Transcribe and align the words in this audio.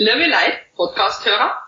Liebe 0.00 0.26
Leute, 0.26 0.58
Podcast-Hörer, 0.76 1.58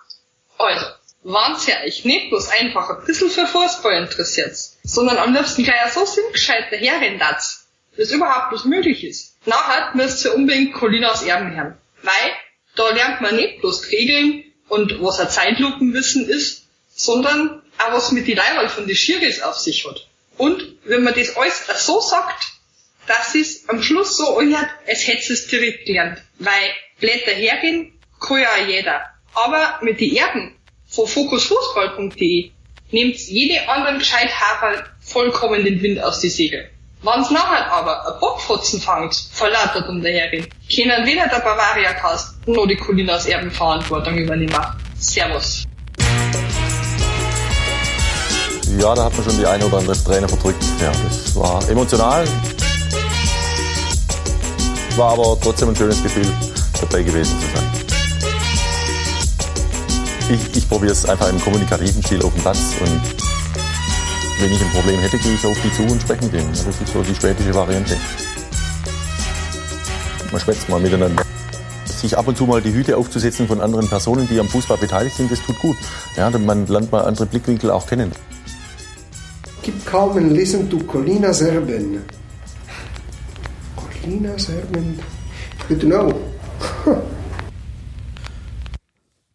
also, 0.57 0.87
wenn's 1.25 1.67
ja 1.67 1.83
euch 1.83 2.05
nicht 2.05 2.31
bloß 2.31 2.49
einfach 2.51 2.89
ein 2.89 3.05
bisschen 3.05 3.29
für 3.29 3.45
Fußball 3.45 4.05
interessiert, 4.05 4.57
sondern 4.85 5.19
am 5.19 5.35
liebsten 5.35 5.65
gleich 5.65 5.93
so 5.93 6.05
sinngescheit 6.05 6.71
daherrennen 6.71 7.19
das, 7.19 7.67
das 7.97 8.13
überhaupt 8.13 8.51
bloß 8.51 8.67
möglich 8.67 9.03
ist, 9.03 9.35
nachher 9.47 9.97
müsst 9.97 10.25
ihr 10.25 10.33
unbedingt 10.33 10.75
Colinas 10.75 11.25
Erben 11.25 11.57
hören. 11.57 11.77
Weil, 12.05 12.31
da 12.77 12.91
lernt 12.91 13.21
man 13.21 13.35
nicht 13.35 13.63
bloß 13.63 13.91
Regeln 13.91 14.45
und 14.69 15.03
was 15.03 15.19
ein 15.19 15.29
Zeitlupenwissen 15.29 16.29
ist, 16.29 16.69
sondern 16.95 17.65
auch 17.79 17.93
was 17.95 18.13
mit 18.13 18.29
die 18.29 18.35
Leihwahl 18.35 18.69
von 18.69 18.87
den 18.87 18.95
Schiris 18.95 19.43
auf 19.43 19.59
sich 19.59 19.85
hat. 19.89 20.07
Und 20.37 20.77
wenn 20.85 21.03
man 21.03 21.15
das 21.15 21.37
alles 21.37 21.67
so 21.85 22.01
sagt, 22.01 22.45
dass 23.09 23.35
es 23.35 23.69
am 23.69 23.83
Schluss 23.83 24.17
so 24.17 24.39
anhört, 24.39 24.71
als 24.87 25.09
hätte 25.09 25.33
es 25.33 25.49
direkt 25.49 25.85
gelernt. 25.85 26.23
Weil 26.39 26.71
Blätter 27.01 27.33
hergehen, 27.33 27.97
kann 28.21 28.41
ja 28.41 28.67
jeder. 28.67 29.01
Aber 29.35 29.81
mit 29.83 30.01
den 30.01 30.15
Erben 30.17 30.57
von 30.87 31.07
fokusfußball.de 31.07 32.51
nimmt 32.91 33.17
jede 33.17 33.69
anderen 33.69 33.99
Gescheithafer 33.99 34.85
vollkommen 35.01 35.65
den 35.65 35.83
Wind 35.83 36.03
aus 36.03 36.21
die 36.21 36.29
Segel. 36.29 36.69
Wenn's 37.03 37.31
nachher 37.31 37.73
aber 37.73 38.07
ein 38.07 38.21
Bockfotzen 38.21 38.81
fängt, 38.81 39.15
verlautert 39.33 39.89
um 39.89 40.03
dahergehen, 40.03 40.47
können 40.75 41.07
weder 41.07 41.29
der 41.29 41.39
Bavaria 41.39 41.95
Cast 41.95 42.47
noch 42.47 42.67
die 42.67 42.77
Colinas 42.77 43.25
Erben 43.25 43.51
Verantwortung 43.51 44.19
übernehmen. 44.19 44.55
Servus. 44.99 45.65
Ja, 48.79 48.95
da 48.95 49.05
hat 49.05 49.15
man 49.15 49.25
schon 49.25 49.39
die 49.39 49.47
eine 49.47 49.65
oder 49.65 49.79
andere 49.79 49.97
Träne 50.05 50.29
verdrückt. 50.29 50.63
Ja, 50.81 50.93
das 50.93 51.35
war 51.35 51.67
emotional. 51.71 52.27
War 54.97 55.13
aber 55.13 55.39
trotzdem 55.43 55.71
ein 55.71 55.77
schönes 55.77 56.03
Gefühl, 56.03 56.27
dabei 56.81 57.03
gewesen 57.03 57.41
zu 57.41 57.47
sein. 57.57 57.80
Ich, 60.31 60.57
ich 60.57 60.69
probiere 60.69 60.93
es 60.93 61.05
einfach 61.07 61.29
im 61.29 61.41
kommunikativen 61.41 62.01
Stil 62.05 62.23
auf 62.23 62.33
dem 62.33 62.43
Platz 62.43 62.61
und 62.81 63.01
wenn 64.41 64.53
ich 64.53 64.61
ein 64.63 64.71
Problem 64.71 65.01
hätte, 65.01 65.19
gehe 65.19 65.35
ich 65.35 65.45
auf 65.45 65.59
die 65.61 65.73
zu 65.73 65.83
und 65.83 66.01
spreche 66.01 66.23
mit 66.23 66.33
denen. 66.33 66.49
Das 66.51 66.67
ist 66.67 66.87
so 66.93 67.03
die 67.03 67.15
schwäbische 67.17 67.53
Variante. 67.53 67.97
Man 70.31 70.41
schwätzt 70.41 70.69
mal 70.69 70.79
miteinander. 70.79 71.25
Sich 71.85 72.17
ab 72.17 72.29
und 72.29 72.37
zu 72.37 72.47
mal 72.47 72.63
die 72.63 72.73
Hüte 72.73 72.97
aufzusetzen 72.97 73.49
von 73.49 73.61
anderen 73.61 73.89
Personen, 73.89 74.29
die 74.29 74.39
am 74.39 74.49
Fußball 74.49 74.79
beteiligt 74.79 75.17
sind, 75.17 75.33
das 75.33 75.43
tut 75.43 75.59
gut. 75.59 75.77
Ja, 76.17 76.31
man 76.31 76.65
lernt 76.69 76.93
mal 76.93 77.03
andere 77.05 77.27
Blickwinkel 77.27 77.73
auch 77.73 77.89
kennen. 77.89 78.13
Keep 79.63 79.85
calm 79.85 80.17
and 80.17 80.33
listen 80.33 80.71
to 80.71 80.79
Colina 80.79 81.33
Serben. 81.33 82.05
Colina 83.75 84.39
Serben. 84.39 85.01
Good 85.69 85.81
to 85.81 85.87
know. 85.87 86.15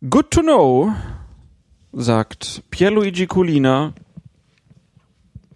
Good 0.08 0.31
to 0.31 0.42
know, 0.42 0.94
sagt 1.92 2.61
Pierluigi 2.70 3.25
Colina. 3.25 3.94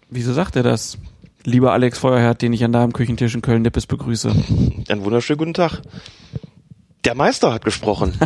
Wieso 0.08 0.32
sagt 0.32 0.56
er 0.56 0.64
das? 0.64 0.98
Lieber 1.44 1.72
Alex 1.72 1.98
Feuerherd, 1.98 2.42
den 2.42 2.52
ich 2.52 2.64
an 2.64 2.72
deinem 2.72 2.92
Küchentisch 2.92 3.34
in 3.34 3.42
Köln-Nippes 3.42 3.86
begrüße. 3.86 4.30
Einen 4.88 5.04
wunderschönen 5.04 5.38
guten 5.38 5.54
Tag. 5.54 5.82
Der 7.04 7.14
Meister 7.14 7.52
hat 7.52 7.64
gesprochen. 7.64 8.18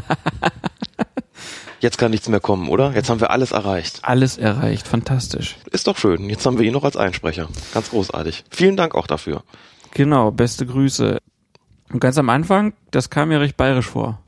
Jetzt 1.81 1.99
kann 1.99 2.13
nichts 2.13 2.29
mehr 2.29 2.41
kommen, 2.41 2.69
oder? 2.69 2.93
Jetzt 2.95 3.11
haben 3.11 3.21
wir 3.21 3.31
alles 3.31 3.53
erreicht. 3.53 3.99
Alles 4.03 4.39
erreicht, 4.39 4.89
fantastisch. 4.89 5.57
Ist 5.73 5.89
doch 5.89 5.99
schön. 5.99 6.31
Jetzt 6.31 6.47
haben 6.47 6.59
wir 6.59 6.65
ihn 6.65 6.73
noch 6.73 6.85
als 6.85 6.97
Einsprecher. 6.97 7.49
Ganz 7.75 7.91
großartig. 7.91 8.45
Vielen 8.49 8.77
Dank 8.77 8.95
auch 8.95 9.07
dafür. 9.07 9.43
Genau, 9.93 10.31
beste 10.31 10.65
Grüße. 10.65 11.19
Und 11.93 12.01
ganz 12.01 12.17
am 12.17 12.31
Anfang, 12.31 12.73
das 12.93 13.11
kam 13.11 13.29
mir 13.29 13.41
recht 13.41 13.59
bayerisch 13.59 13.89
vor. 13.91 14.21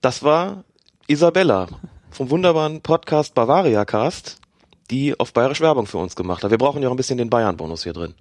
Das 0.00 0.22
war 0.22 0.62
Isabella 1.08 1.66
vom 2.12 2.30
wunderbaren 2.30 2.82
Podcast 2.82 3.34
Bavaria 3.34 3.84
Cast, 3.84 4.38
die 4.92 5.18
auf 5.18 5.32
bayerisch 5.32 5.60
Werbung 5.60 5.86
für 5.86 5.98
uns 5.98 6.14
gemacht 6.14 6.44
hat. 6.44 6.52
Wir 6.52 6.58
brauchen 6.58 6.80
ja 6.82 6.88
auch 6.88 6.92
ein 6.92 6.96
bisschen 6.96 7.18
den 7.18 7.30
Bayern-Bonus 7.30 7.82
hier 7.82 7.94
drin. 7.94 8.14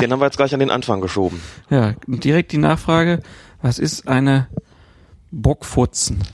den 0.00 0.10
haben 0.10 0.20
wir 0.20 0.24
jetzt 0.24 0.38
gleich 0.38 0.52
an 0.52 0.58
den 0.58 0.72
Anfang 0.72 1.00
geschoben. 1.00 1.40
Ja, 1.70 1.94
direkt 2.08 2.50
die 2.50 2.58
Nachfrage, 2.58 3.22
was 3.62 3.78
ist 3.78 4.08
eine 4.08 4.48
Bockfutzen? 5.30 6.24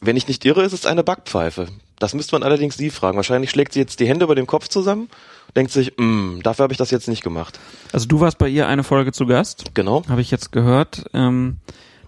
Wenn 0.00 0.18
ich 0.18 0.28
nicht 0.28 0.44
irre, 0.44 0.62
ist 0.62 0.74
es 0.74 0.84
eine 0.84 1.02
Backpfeife. 1.02 1.68
Das 1.98 2.12
müsste 2.12 2.34
man 2.34 2.42
allerdings 2.42 2.76
sie 2.76 2.90
fragen. 2.90 3.16
Wahrscheinlich 3.16 3.48
schlägt 3.48 3.72
sie 3.72 3.80
jetzt 3.80 4.00
die 4.00 4.06
Hände 4.06 4.24
über 4.26 4.34
dem 4.34 4.46
Kopf 4.46 4.68
zusammen, 4.68 5.08
denkt 5.56 5.72
sich, 5.72 5.94
mm, 5.96 6.40
dafür 6.42 6.64
habe 6.64 6.74
ich 6.74 6.78
das 6.78 6.90
jetzt 6.90 7.08
nicht 7.08 7.22
gemacht. 7.22 7.58
Also 7.90 8.06
du 8.06 8.20
warst 8.20 8.36
bei 8.36 8.48
ihr 8.48 8.68
eine 8.68 8.84
Folge 8.84 9.12
zu 9.12 9.24
Gast. 9.24 9.74
Genau. 9.74 10.02
Habe 10.10 10.20
ich 10.20 10.30
jetzt 10.30 10.52
gehört. 10.52 11.06
Ähm, 11.14 11.56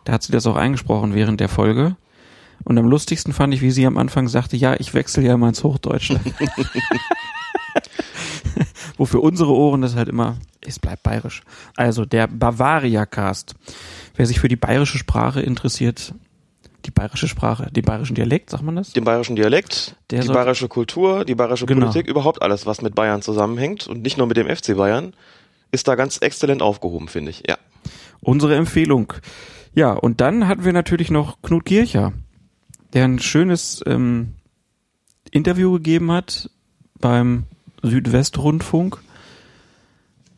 da 0.05 0.13
hat 0.13 0.23
sie 0.23 0.33
das 0.33 0.47
auch 0.47 0.57
eingesprochen 0.57 1.15
während 1.15 1.41
der 1.41 1.49
Folge. 1.49 1.97
Und 2.65 2.79
am 2.79 2.87
lustigsten 2.87 3.33
fand 3.33 3.53
ich, 3.55 3.61
wie 3.61 3.71
sie 3.73 3.87
am 3.87 3.99
Anfang 3.99 4.29
sagte, 4.29 4.57
ja, 4.57 4.75
ich 4.79 4.95
wechsle 4.95 5.25
ja 5.25 5.37
mal 5.37 5.49
ins 5.49 5.65
Hochdeutsche. 5.65 6.21
Wo 8.97 9.05
für 9.07 9.21
unsere 9.21 9.53
Ohren 9.53 9.83
das 9.83 9.97
halt 9.97 10.09
immer, 10.09 10.37
es 10.61 10.79
bleibt 10.79 11.03
bayerisch. 11.03 11.43
Also 11.77 12.05
der 12.05 12.27
Bavaria 12.29 13.07
Cast. 13.07 13.55
Wer 14.15 14.27
sich 14.27 14.39
für 14.41 14.49
die 14.49 14.57
bayerische 14.57 14.99
Sprache 14.99 15.41
interessiert, 15.41 16.15
die 16.85 16.91
bayerische 16.91 17.29
Sprache, 17.29 17.71
den 17.73 17.85
bayerischen 17.85 18.15
Dialekt, 18.15 18.51
sagt 18.51 18.63
man 18.63 18.77
das? 18.77 18.93
Den 18.93 19.05
bayerischen 19.05 19.37
Dialekt, 19.37 19.97
Der 20.11 20.21
die 20.21 20.29
bayerische 20.29 20.69
Kultur, 20.69 21.25
die 21.25 21.35
bayerische 21.35 21.67
Genau. 21.67 21.87
Politik, 21.87 22.07
überhaupt 22.09 22.43
alles, 22.43 22.67
was 22.67 22.83
mit 22.83 22.95
Bayern 22.95 23.23
zusammenhängt 23.23 23.87
und 23.87 24.03
nicht 24.03 24.19
nur 24.19 24.27
mit 24.27 24.37
dem 24.37 24.49
FC 24.55 24.77
Bayern, 24.77 25.15
ist 25.71 25.89
da 25.89 25.95
ganz 25.95 26.19
exzellent 26.19 26.61
aufgehoben, 26.61 27.09
finde 27.09 27.31
ich. 27.31 27.45
Ja. 27.49 27.57
Unsere 28.21 28.55
Empfehlung. 28.57 29.13
Ja, 29.75 29.93
und 29.93 30.21
dann 30.21 30.49
hatten 30.49 30.65
wir 30.65 30.73
natürlich 30.73 31.11
noch 31.11 31.41
Knut 31.43 31.65
Kircher, 31.65 32.13
der 32.93 33.05
ein 33.05 33.19
schönes 33.19 33.83
ähm, 33.87 34.35
Interview 35.31 35.73
gegeben 35.73 36.13
hat 36.13 36.51
beim 37.01 37.45
Südwestrundfunk 37.83 38.99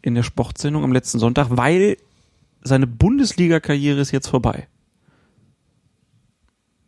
in 0.02 0.14
der 0.14 0.22
Sportsendung 0.22 0.84
am 0.84 0.92
letzten 0.92 1.18
Sonntag, 1.18 1.48
weil 1.50 1.96
seine 2.62 2.86
Bundesliga-Karriere 2.86 4.00
ist 4.00 4.12
jetzt 4.12 4.28
vorbei. 4.28 4.68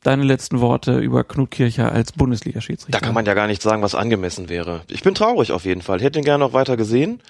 Deine 0.02 0.22
letzten 0.22 0.60
Worte 0.60 1.00
über 1.00 1.24
Knut 1.24 1.50
Kircher 1.50 1.90
als 1.90 2.12
Bundesliga-Schiedsrichter. 2.12 2.98
Da 2.98 3.04
kann 3.04 3.14
man 3.14 3.26
ja 3.26 3.34
gar 3.34 3.48
nicht 3.48 3.60
sagen, 3.60 3.82
was 3.82 3.96
angemessen 3.96 4.48
wäre. 4.48 4.82
Ich 4.88 5.02
bin 5.02 5.14
traurig 5.14 5.50
auf 5.50 5.64
jeden 5.64 5.82
Fall. 5.82 6.00
Hätte 6.00 6.20
ihn 6.20 6.24
gerne 6.24 6.44
noch 6.44 6.52
weiter 6.52 6.76
gesehen. 6.76 7.20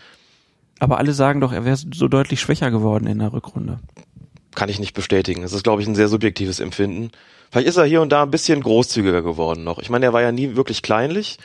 Aber 0.79 0.99
alle 0.99 1.15
sagen 1.15 1.41
doch, 1.41 1.53
er 1.53 1.65
wäre 1.65 1.77
so 1.77 2.07
deutlich 2.07 2.41
schwächer 2.41 2.71
geworden 2.71 3.07
in 3.07 3.19
der 3.19 3.33
Rückrunde. 3.33 3.81
Kann 4.57 4.69
ich 4.71 4.81
nicht 4.81 4.95
bestätigen. 4.95 5.43
Das 5.43 5.53
ist, 5.53 5.63
glaube 5.63 5.83
ich, 5.83 5.87
ein 5.87 5.95
sehr 5.95 6.09
subjektives 6.09 6.59
Empfinden. 6.59 7.13
Vielleicht 7.51 7.69
ist 7.69 7.77
er 7.77 7.85
hier 7.85 8.01
und 8.03 8.11
da 8.11 8.23
ein 8.23 8.31
bisschen 8.31 8.63
großzügiger 8.63 9.23
geworden 9.23 9.63
noch. 9.63 9.79
Ich 9.79 9.91
meine, 9.91 10.07
er 10.07 10.13
war 10.13 10.23
ja 10.23 10.33
nie 10.33 10.57
wirklich 10.57 10.83
kleinlich. 10.83 11.39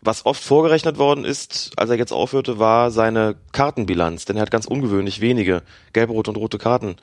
Was 0.00 0.24
oft 0.24 0.42
vorgerechnet 0.42 0.96
worden 0.96 1.26
ist, 1.26 1.72
als 1.76 1.90
er 1.90 1.96
jetzt 1.96 2.12
aufhörte, 2.12 2.58
war 2.58 2.90
seine 2.90 3.36
Kartenbilanz. 3.52 4.24
Denn 4.24 4.36
er 4.36 4.42
hat 4.42 4.50
ganz 4.50 4.64
ungewöhnlich 4.64 5.20
wenige 5.20 5.62
gelb-rote 5.92 6.30
und 6.30 6.36
rote 6.36 6.56
Karten 6.56 6.96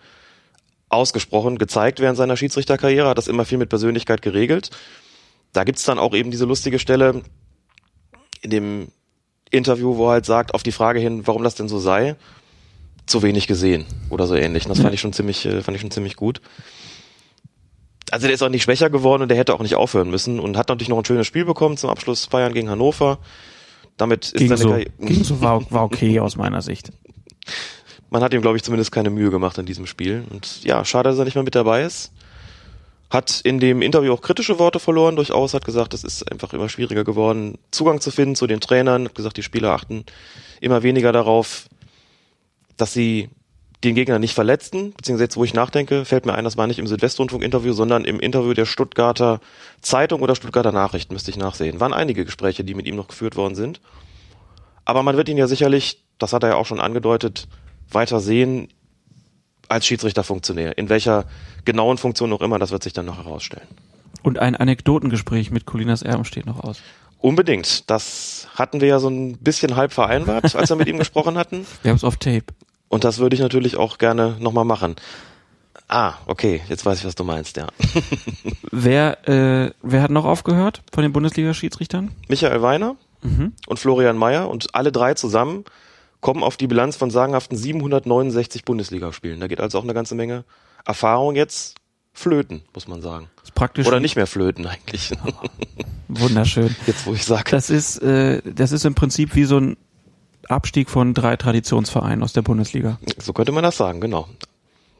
ausgesprochen, 0.89 1.59
gezeigt 1.59 1.99
während 1.99 2.17
seiner 2.17 2.35
Schiedsrichterkarriere, 2.35 3.09
hat 3.09 3.17
das 3.17 3.27
immer 3.27 3.45
viel 3.45 3.59
mit 3.59 3.69
Persönlichkeit 3.69 4.23
geregelt. 4.23 4.71
Da 5.53 5.63
gibt's 5.65 5.83
dann 5.83 5.99
auch 5.99 6.15
eben 6.15 6.31
diese 6.31 6.45
lustige 6.45 6.79
Stelle 6.79 7.21
in 8.41 8.49
dem 8.49 8.87
Interview, 9.51 9.97
wo 9.97 10.07
er 10.07 10.13
halt 10.13 10.25
sagt, 10.25 10.53
auf 10.55 10.63
die 10.63 10.71
Frage 10.71 10.99
hin, 10.99 11.27
warum 11.27 11.43
das 11.43 11.55
denn 11.55 11.67
so 11.67 11.77
sei, 11.77 12.15
zu 13.07 13.23
wenig 13.23 13.47
gesehen 13.47 13.85
oder 14.09 14.27
so 14.27 14.35
ähnlich. 14.35 14.65
Und 14.65 14.69
das 14.69 14.79
fand 14.81 14.93
ich 14.93 15.01
schon 15.01 15.13
ziemlich, 15.13 15.45
äh, 15.45 15.61
fand 15.61 15.75
ich 15.75 15.81
schon 15.81 15.91
ziemlich 15.91 16.15
gut. 16.15 16.41
Also 18.11 18.27
der 18.27 18.33
ist 18.35 18.41
auch 18.41 18.49
nicht 18.49 18.63
schwächer 18.63 18.89
geworden 18.89 19.23
und 19.23 19.29
der 19.29 19.37
hätte 19.37 19.53
auch 19.53 19.59
nicht 19.61 19.75
aufhören 19.75 20.09
müssen 20.09 20.39
und 20.39 20.55
hat 20.55 20.69
natürlich 20.69 20.89
noch 20.89 20.97
ein 20.99 21.05
schönes 21.05 21.27
Spiel 21.27 21.43
bekommen 21.45 21.75
zum 21.77 21.89
Abschluss 21.89 22.27
Bayern 22.27 22.53
gegen 22.53 22.69
Hannover. 22.69 23.19
Damit 23.97 24.25
ist 24.27 24.35
Ging 24.37 24.47
seine 24.49 24.61
so, 24.61 24.69
Karriere- 24.69 24.91
ging 24.99 25.23
so 25.23 25.41
war, 25.41 25.71
war 25.71 25.83
okay 25.83 26.19
aus 26.19 26.35
meiner 26.37 26.61
Sicht. 26.61 26.91
man 28.09 28.21
hat 28.21 28.33
ihm, 28.33 28.41
glaube 28.41 28.55
ich, 28.57 28.63
zumindest 28.63 28.91
keine 28.91 29.09
Mühe 29.09 29.29
gemacht 29.29 29.57
in 29.57 29.65
diesem 29.65 29.87
Spiel. 29.87 30.23
Und 30.29 30.63
ja, 30.63 30.85
schade, 30.85 31.09
dass 31.09 31.17
er 31.19 31.25
nicht 31.25 31.35
mehr 31.35 31.43
mit 31.43 31.55
dabei 31.55 31.83
ist. 31.83 32.11
Hat 33.09 33.39
in 33.43 33.59
dem 33.59 33.81
Interview 33.81 34.13
auch 34.13 34.21
kritische 34.21 34.59
Worte 34.59 34.79
verloren, 34.79 35.15
durchaus, 35.15 35.53
hat 35.53 35.63
gesagt, 35.65 35.93
es 35.93 36.03
ist 36.03 36.29
einfach 36.29 36.53
immer 36.53 36.67
schwieriger 36.67 37.05
geworden, 37.05 37.57
Zugang 37.71 38.01
zu 38.01 38.11
finden 38.11 38.35
zu 38.35 38.47
den 38.47 38.59
Trainern, 38.59 39.05
hat 39.05 39.15
gesagt, 39.15 39.37
die 39.37 39.43
Spieler 39.43 39.71
achten 39.71 40.03
immer 40.59 40.83
weniger 40.83 41.13
darauf, 41.13 41.67
dass 42.77 42.93
sie 42.93 43.29
den 43.83 43.93
Gegner 43.93 44.17
nicht 44.17 44.33
verletzten, 44.33 44.93
beziehungsweise 44.93 45.25
jetzt, 45.25 45.37
wo 45.37 45.43
ich 45.43 45.53
nachdenke, 45.53 46.03
fällt 46.03 46.25
mir 46.25 46.33
ein, 46.33 46.43
das 46.43 46.57
war 46.57 46.65
nicht 46.65 46.79
im 46.79 46.87
Südwestrundfunk-Interview, 46.87 47.73
sondern 47.73 48.05
im 48.05 48.19
Interview 48.19 48.53
der 48.53 48.65
Stuttgarter 48.65 49.39
Zeitung 49.81 50.21
oder 50.21 50.35
Stuttgarter 50.35 50.71
Nachrichten, 50.71 51.13
müsste 51.13 51.29
ich 51.29 51.37
nachsehen. 51.37 51.79
Waren 51.79 51.93
einige 51.93 52.25
Gespräche, 52.25 52.63
die 52.63 52.73
mit 52.73 52.87
ihm 52.87 52.95
noch 52.95 53.07
geführt 53.07 53.35
worden 53.35 53.55
sind. 53.55 53.79
Aber 54.85 55.03
man 55.03 55.15
wird 55.15 55.29
ihn 55.29 55.37
ja 55.37 55.47
sicherlich, 55.47 56.03
das 56.17 56.33
hat 56.33 56.43
er 56.43 56.49
ja 56.49 56.55
auch 56.55 56.65
schon 56.65 56.79
angedeutet, 56.79 57.47
weiter 57.91 58.19
sehen 58.19 58.69
als 59.69 59.85
Schiedsrichterfunktionär. 59.85 60.77
In 60.77 60.89
welcher 60.89 61.25
genauen 61.65 61.97
Funktion 61.97 62.33
auch 62.33 62.41
immer, 62.41 62.57
das 62.57 62.71
wird 62.71 62.83
sich 62.83 62.93
dann 62.93 63.05
noch 63.05 63.17
herausstellen. 63.17 63.67
Und 64.23 64.39
ein 64.39 64.55
Anekdotengespräch 64.55 65.51
mit 65.51 65.65
Colinas 65.65 66.01
Erben 66.01 66.25
steht 66.25 66.45
noch 66.45 66.63
aus. 66.63 66.81
Unbedingt. 67.19 67.89
Das 67.89 68.47
hatten 68.55 68.81
wir 68.81 68.87
ja 68.87 68.99
so 68.99 69.09
ein 69.09 69.37
bisschen 69.37 69.75
halb 69.75 69.93
vereinbart, 69.93 70.55
als 70.55 70.69
wir 70.69 70.75
mit 70.75 70.87
ihm 70.87 70.97
gesprochen 70.99 71.37
hatten. 71.37 71.65
Wir 71.83 71.89
haben 71.89 71.97
es 71.97 72.03
auf 72.03 72.17
Tape. 72.17 72.45
Und 72.89 73.03
das 73.03 73.19
würde 73.19 73.35
ich 73.35 73.41
natürlich 73.41 73.77
auch 73.77 73.97
gerne 73.97 74.35
nochmal 74.39 74.65
machen. 74.65 74.95
Ah, 75.89 76.15
okay, 76.25 76.61
jetzt 76.67 76.85
weiß 76.85 76.99
ich, 76.99 77.05
was 77.05 77.15
du 77.15 77.23
meinst, 77.23 77.57
ja. 77.57 77.67
Wer, 78.71 79.27
äh, 79.27 79.71
wer 79.81 80.01
hat 80.01 80.11
noch 80.11 80.25
aufgehört 80.25 80.81
von 80.93 81.03
den 81.03 81.13
Bundesliga-Schiedsrichtern? 81.13 82.11
Michael 82.27 82.61
Weiner 82.61 82.95
und 83.67 83.79
Florian 83.79 84.17
Mayer 84.17 84.49
und 84.49 84.75
alle 84.75 84.91
drei 84.91 85.13
zusammen 85.13 85.63
kommen 86.19 86.43
auf 86.43 86.57
die 86.57 86.67
Bilanz 86.67 86.95
von 86.95 87.09
sagenhaften 87.09 87.57
769 87.57 88.65
Bundesligaspielen. 88.65 89.39
Da 89.39 89.47
geht 89.47 89.61
also 89.61 89.79
auch 89.79 89.83
eine 89.83 89.93
ganze 89.93 90.15
Menge 90.15 90.43
Erfahrung 90.85 91.35
jetzt 91.35 91.75
flöten, 92.13 92.63
muss 92.73 92.87
man 92.87 93.01
sagen. 93.01 93.29
ist 93.43 93.53
praktisch 93.53 93.87
Oder 93.87 93.99
nicht 93.99 94.15
mehr 94.15 94.27
flöten 94.27 94.65
eigentlich. 94.65 95.11
wunderschön. 96.07 96.75
Jetzt, 96.85 97.05
wo 97.05 97.13
ich 97.13 97.23
sage. 97.23 97.51
Das 97.51 97.69
ist, 97.69 98.01
äh, 98.01 98.41
das 98.43 98.71
ist 98.71 98.85
im 98.85 98.95
Prinzip 98.95 99.35
wie 99.35 99.45
so 99.45 99.59
ein 99.59 99.77
Abstieg 100.49 100.89
von 100.89 101.13
drei 101.13 101.35
Traditionsvereinen 101.35 102.23
aus 102.23 102.33
der 102.33 102.41
Bundesliga. 102.41 102.99
So 103.17 103.33
könnte 103.33 103.51
man 103.51 103.63
das 103.63 103.77
sagen, 103.77 104.01
genau. 104.01 104.27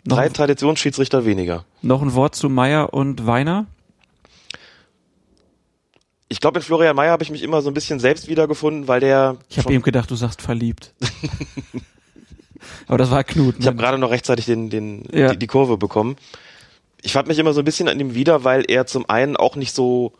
Noch, 0.05 0.17
Drei 0.17 0.29
Traditionsschiedsrichter 0.29 1.25
weniger. 1.25 1.65
noch 1.81 2.01
ein 2.01 2.13
Wort 2.13 2.35
zu 2.35 2.49
Meier 2.49 2.93
und 2.93 3.25
Weiner. 3.25 3.65
Ich 6.29 6.41
glaube, 6.41 6.59
in 6.59 6.63
Florian 6.63 6.95
Mayer 6.95 7.11
habe 7.11 7.23
ich 7.23 7.29
mich 7.29 7.41
immer 7.43 7.61
so 7.61 7.69
ein 7.69 7.73
bisschen 7.73 7.99
selbst 7.99 8.27
wiedergefunden, 8.27 8.87
weil 8.87 8.99
der 8.99 9.37
Ich 9.49 9.57
habe 9.57 9.73
eben 9.73 9.83
gedacht, 9.83 10.11
du 10.11 10.15
sagst 10.15 10.41
verliebt. 10.41 10.93
Aber 12.87 12.97
das 12.97 13.11
war 13.11 13.23
Knut. 13.23 13.55
Ich 13.59 13.67
habe 13.67 13.77
gerade 13.77 13.97
noch 13.97 14.11
rechtzeitig 14.11 14.45
den, 14.45 14.69
den, 14.69 15.03
Ja. 15.11 15.31
die, 15.31 15.37
die 15.39 15.47
Kurve 15.47 15.77
bekommen. 15.77 16.17
Ich 17.01 17.13
fand 17.13 17.27
mich 17.27 17.39
immer 17.39 17.53
so 17.53 17.61
ein 17.61 17.65
bisschen 17.65 17.87
an 17.87 17.99
ihm 17.99 18.13
wieder, 18.13 18.43
weil 18.43 18.65
er 18.67 18.85
zum 18.87 19.09
einen 19.09 19.37
auch 19.37 19.55
nicht 19.55 19.73
so 19.73 20.13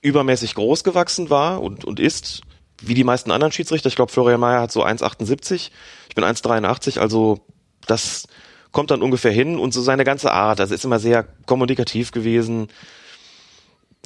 übermäßig 0.00 0.54
groß 0.54 0.84
gewachsen 0.84 1.30
war 1.30 1.60
und, 1.62 1.84
und 1.84 1.98
ist, 1.98 2.42
wie 2.82 2.94
die 2.94 3.04
meisten 3.04 3.30
anderen 3.30 3.52
Schiedsrichter. 3.52 3.88
Ich 3.88 3.96
glaube, 3.96 4.12
Florian 4.12 4.40
Mayer 4.40 4.60
hat 4.60 4.72
so 4.72 4.84
1,78. 4.84 5.70
Ich 6.08 6.14
bin 6.14 6.24
1,83, 6.24 6.98
also 6.98 7.40
das 7.86 8.26
kommt 8.72 8.90
dann 8.90 9.02
ungefähr 9.02 9.32
hin 9.32 9.58
und 9.58 9.72
so 9.72 9.82
seine 9.82 10.04
ganze 10.04 10.32
Art, 10.32 10.60
also 10.60 10.74
ist 10.74 10.84
immer 10.84 10.98
sehr 10.98 11.24
kommunikativ 11.46 12.10
gewesen, 12.10 12.68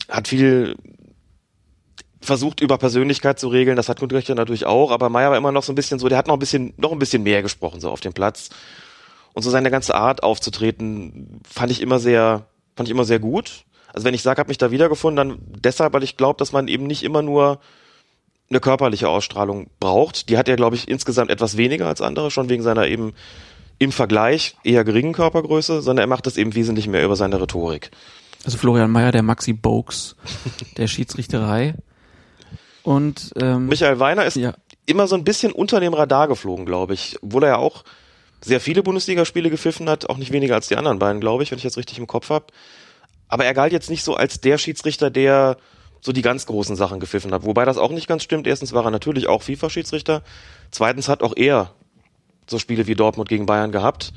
hat 0.09 0.29
viel 0.29 0.77
versucht 2.21 2.61
über 2.61 2.77
Persönlichkeit 2.77 3.39
zu 3.39 3.49
regeln, 3.49 3.77
das 3.77 3.89
hat 3.89 3.99
Knut 3.99 4.13
Richter 4.13 4.35
natürlich 4.35 4.67
auch, 4.67 4.91
aber 4.91 5.09
Meyer 5.09 5.31
war 5.31 5.39
immer 5.39 5.53
noch 5.53 5.63
so 5.63 5.73
ein 5.73 5.77
bisschen 5.77 5.99
so, 5.99 6.09
der 6.09 6.19
hat 6.19 6.27
noch 6.27 6.35
ein 6.35 6.41
bisschen, 6.41 6.75
noch 6.77 6.93
ein 6.93 6.99
bisschen 6.99 7.23
mehr 7.23 7.43
gesprochen 7.43 7.81
so 7.81 7.91
auf 7.91 8.01
dem 8.01 8.13
Platz. 8.13 8.51
Und 9.33 9.43
so 9.43 9.51
seine 9.51 9.71
ganze 9.71 9.95
Art 9.95 10.23
aufzutreten, 10.23 11.41
fand 11.49 11.71
ich 11.71 11.83
immer 11.83 11.99
sehr, 11.99 12.47
fand 12.75 12.89
ich 12.89 12.91
immer 12.91 13.05
sehr 13.05 13.19
gut. 13.19 13.65
Also 13.93 14.05
wenn 14.05 14.15
ich 14.15 14.23
sage, 14.23 14.41
habe 14.41 14.49
mich 14.49 14.59
da 14.59 14.71
wiedergefunden, 14.71 15.17
dann 15.17 15.39
deshalb, 15.63 15.93
weil 15.93 16.03
ich 16.03 16.17
glaube, 16.17 16.39
dass 16.39 16.53
man 16.53 16.69
eben 16.69 16.87
nicht 16.87 17.03
immer 17.03 17.21
nur 17.23 17.61
eine 18.51 18.61
körperliche 18.61 19.09
Ausstrahlung 19.09 19.69
braucht. 19.81 20.29
Die 20.29 20.39
hat 20.39 20.49
er, 20.49 20.57
glaube 20.57 20.77
ich, 20.77 20.89
insgesamt 20.89 21.31
etwas 21.31 21.57
weniger 21.57 21.87
als 21.87 22.01
andere, 22.01 22.31
schon 22.31 22.49
wegen 22.49 22.63
seiner 22.63 22.87
eben 22.87 23.13
im 23.79 23.93
Vergleich 23.93 24.57
eher 24.65 24.85
geringen 24.85 25.13
Körpergröße, 25.13 25.83
sondern 25.83 26.05
er 26.05 26.07
macht 26.09 26.27
das 26.27 26.37
eben 26.37 26.55
wesentlich 26.55 26.87
mehr 26.89 27.05
über 27.05 27.17
seine 27.17 27.41
Rhetorik. 27.41 27.91
Also 28.45 28.57
Florian 28.59 28.91
Mayer, 28.91 29.13
der 29.13 29.23
Maxi 29.23 29.53
Bogues 29.53 30.17
der 30.77 30.87
Schiedsrichterei. 30.87 31.75
Und 32.83 33.33
ähm, 33.41 33.67
Michael 33.67 33.99
Weiner 33.99 34.25
ist 34.25 34.37
Ja. 34.37 34.55
immer 34.87 35.09
so 35.09 35.17
ein 35.17 35.25
bisschen 35.25 35.53
unter 35.53 35.81
dem 35.81 35.93
Radar 35.95 36.29
geflogen, 36.29 36.65
glaube 36.65 36.95
ich. 36.95 37.19
Obwohl 37.23 37.43
er 37.43 37.49
ja 37.51 37.57
auch 37.57 37.83
sehr 38.41 38.61
viele 38.61 38.83
Bundesligaspiele 38.83 39.51
gepfiffen 39.51 39.89
hat, 39.91 40.09
auch 40.09 40.19
nicht 40.19 40.31
weniger 40.33 40.55
als 40.55 40.69
die 40.69 40.77
anderen 40.77 40.99
beiden, 41.01 41.21
glaube 41.21 41.43
ich, 41.43 41.51
wenn 41.51 41.59
ich 41.59 41.65
jetzt 41.65 41.77
richtig 41.77 41.99
im 41.99 42.07
Kopf 42.07 42.31
habe. 42.31 42.47
Aber 43.29 43.45
er 43.45 43.55
galt 43.55 43.73
jetzt 43.73 43.91
nicht 43.91 44.05
so 44.05 44.15
als 44.15 44.41
der 44.41 44.57
Schiedsrichter, 44.59 45.11
der 45.11 45.57
so 46.07 46.13
die 46.13 46.23
ganz 46.23 46.47
großen 46.47 46.77
Sachen 46.77 47.01
gepfiffen 47.01 47.33
hat. 47.33 47.45
Wobei 47.45 47.65
das 47.65 47.79
auch 47.79 47.91
nicht 47.91 48.07
ganz 48.07 48.23
stimmt. 48.23 48.47
Erstens 48.47 48.73
war 48.73 48.85
er 48.85 48.93
natürlich 48.93 49.27
auch 49.27 49.43
FIFA-Schiedsrichter. 49.43 50.23
Zweitens 50.71 51.09
hat 51.09 51.21
auch 51.21 51.35
er 51.37 51.73
so 52.49 52.61
Spiele 52.61 52.87
wie 52.87 52.95
Dortmund 52.95 53.29
gegen 53.29 53.45
Bayern 53.45 53.73
gehabt. 53.73 54.13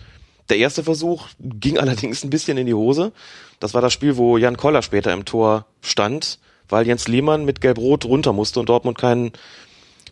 Der 0.49 0.57
erste 0.57 0.83
Versuch 0.83 1.25
ging 1.39 1.77
allerdings 1.79 2.23
ein 2.23 2.29
bisschen 2.29 2.59
in 2.59 2.67
die 2.67 2.75
Hose. 2.75 3.11
Das 3.59 3.73
war 3.73 3.81
das 3.81 3.91
Spiel, 3.91 4.17
wo 4.17 4.37
Jan 4.37 4.55
Koller 4.55 4.83
später 4.83 5.11
im 5.11 5.25
Tor 5.25 5.65
stand, 5.81 6.37
weil 6.69 6.85
Jens 6.85 7.07
Lehmann 7.07 7.43
mit 7.43 7.59
Gelb-Rot 7.59 8.05
runter 8.05 8.33
musste 8.33 8.59
und 8.59 8.69
Dortmund 8.69 8.99
keinen 8.99 9.31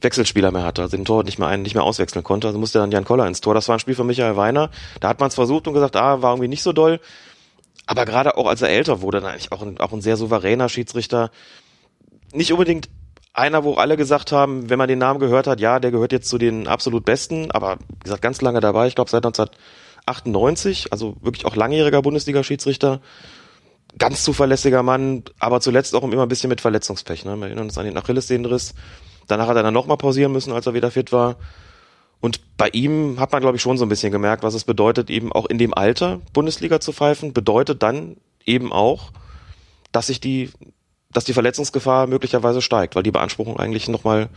Wechselspieler 0.02 0.50
mehr 0.50 0.64
hatte, 0.64 0.82
also 0.82 0.98
den 0.98 1.06
Tor 1.06 1.24
nicht 1.24 1.38
mehr 1.38 1.48
einen 1.48 1.62
nicht 1.62 1.76
mehr 1.76 1.84
auswechseln 1.84 2.24
konnte. 2.24 2.48
Also 2.48 2.58
musste 2.58 2.80
dann 2.80 2.92
Jan 2.92 3.06
Koller 3.06 3.28
ins 3.28 3.42
Tor. 3.42 3.54
Das 3.54 3.68
war 3.68 3.78
ein 3.78 3.80
Spiel 3.80 3.94
für 3.94 4.04
Michael 4.04 4.36
Weiner. 4.36 4.72
Da 5.00 5.10
hat 5.10 5.20
man 5.20 5.28
es 5.28 5.36
versucht 5.36 5.68
und 5.68 5.76
gesagt, 5.76 5.96
ah, 5.96 6.24
war 6.24 6.32
irgendwie 6.34 6.48
nicht 6.48 6.64
so 6.64 6.74
doll. 6.74 7.00
Aber 7.86 8.06
gerade 8.06 8.36
auch 8.36 8.48
als 8.48 8.64
er 8.64 8.70
älter 8.70 9.02
wurde, 9.02 9.22
dann 9.22 9.30
eigentlich 9.30 9.52
auch 9.52 9.62
ein, 9.62 9.80
auch 9.80 9.94
ein 9.94 10.02
sehr 10.02 10.18
souveräner 10.18 10.70
Schiedsrichter. 10.70 11.30
Nicht 12.34 12.52
unbedingt 12.52 12.90
einer, 13.34 13.64
wo 13.64 13.76
alle 13.76 13.98
gesagt 13.98 14.32
haben, 14.32 14.70
wenn 14.70 14.80
man 14.80 14.88
den 14.88 15.00
Namen 15.00 15.20
gehört 15.20 15.48
hat, 15.48 15.60
ja, 15.60 15.80
der 15.80 15.92
gehört 15.92 16.12
jetzt 16.12 16.28
zu 16.28 16.38
den 16.38 16.68
absolut 16.68 17.06
Besten, 17.06 17.52
aber 17.52 17.78
wie 17.78 18.04
gesagt, 18.04 18.22
ganz 18.22 18.42
lange 18.42 18.60
dabei, 18.60 18.88
ich 18.88 18.96
glaube 18.96 19.12
seit 19.12 19.26
1998, 19.26 20.92
also 20.92 21.16
wirklich 21.22 21.46
auch 21.46 21.56
langjähriger 21.56 22.02
Bundesliga-Schiedsrichter. 22.02 23.00
Ganz 24.00 24.24
zuverlässiger 24.24 24.84
Mann, 24.84 25.24
aber 25.40 25.62
zuletzt 25.62 25.96
auch 25.96 26.04
immer 26.04 26.24
ein 26.24 26.28
bisschen 26.28 26.50
mit 26.50 26.62
Verletzungspech. 26.62 27.26
Ne? 27.26 27.36
Wir 27.38 27.48
erinnern 27.48 27.66
uns 27.66 27.78
an 27.78 27.86
den 27.86 27.98
Achillessehnenriss. 27.98 28.76
Danach 29.28 29.48
hat 29.48 29.56
er 29.56 29.64
dann 29.64 29.74
nochmal 29.74 29.98
pausieren 29.98 30.32
müssen, 30.32 30.54
als 30.54 30.68
er 30.68 30.74
wieder 30.74 30.92
fit 30.92 31.12
war. 31.12 31.38
Und 32.20 32.58
bei 32.58 32.70
ihm 32.70 33.20
hat 33.20 33.32
man, 33.32 33.42
glaube 33.42 33.58
ich, 33.58 33.62
schon 33.62 33.78
so 33.78 33.86
ein 33.86 33.90
bisschen 33.90 34.12
gemerkt, 34.12 34.44
was 34.44 34.54
es 34.54 34.64
bedeutet, 34.64 35.10
eben 35.10 35.32
auch 35.32 35.46
in 35.46 35.58
dem 35.58 35.74
Alter 35.74 36.22
Bundesliga 36.34 36.80
zu 36.80 36.92
pfeifen, 36.92 37.34
bedeutet 37.34 37.84
dann 37.84 38.18
eben 38.46 38.72
auch, 38.72 39.12
dass 39.92 40.08
sich 40.08 40.20
die, 40.20 40.50
dass 41.12 41.26
die 41.26 41.34
Verletzungsgefahr 41.34 42.08
möglicherweise 42.08 42.62
steigt, 42.62 42.96
weil 42.96 43.04
die 43.04 43.12
Beanspruchung 43.12 43.58
eigentlich 43.60 43.88
nochmal 43.88 44.30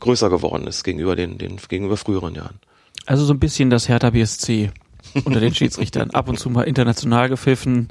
größer 0.00 0.30
geworden 0.30 0.66
ist 0.66 0.84
gegenüber 0.84 1.16
den, 1.16 1.38
den, 1.38 1.56
gegenüber 1.68 1.96
früheren 1.96 2.34
Jahren. 2.34 2.58
also 3.06 3.24
so 3.24 3.32
ein 3.32 3.40
bisschen 3.40 3.70
das 3.70 3.88
Hertha 3.88 4.10
BSC 4.10 4.70
unter 5.24 5.40
den 5.40 5.54
Schiedsrichtern. 5.54 6.10
Ab 6.10 6.28
und 6.28 6.38
zu 6.38 6.50
mal 6.50 6.62
international 6.62 7.28
gepfiffen, 7.28 7.88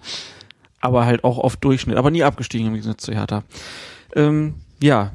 aber 0.79 1.05
halt 1.05 1.23
auch 1.23 1.37
auf 1.37 1.57
Durchschnitt, 1.57 1.97
aber 1.97 2.11
nie 2.11 2.23
abgestiegen 2.23 2.67
im 2.67 2.73
Gegensatz 2.73 3.03
zu 3.03 3.13
Hertha. 3.13 3.43
Ähm, 4.15 4.55
ja, 4.81 5.11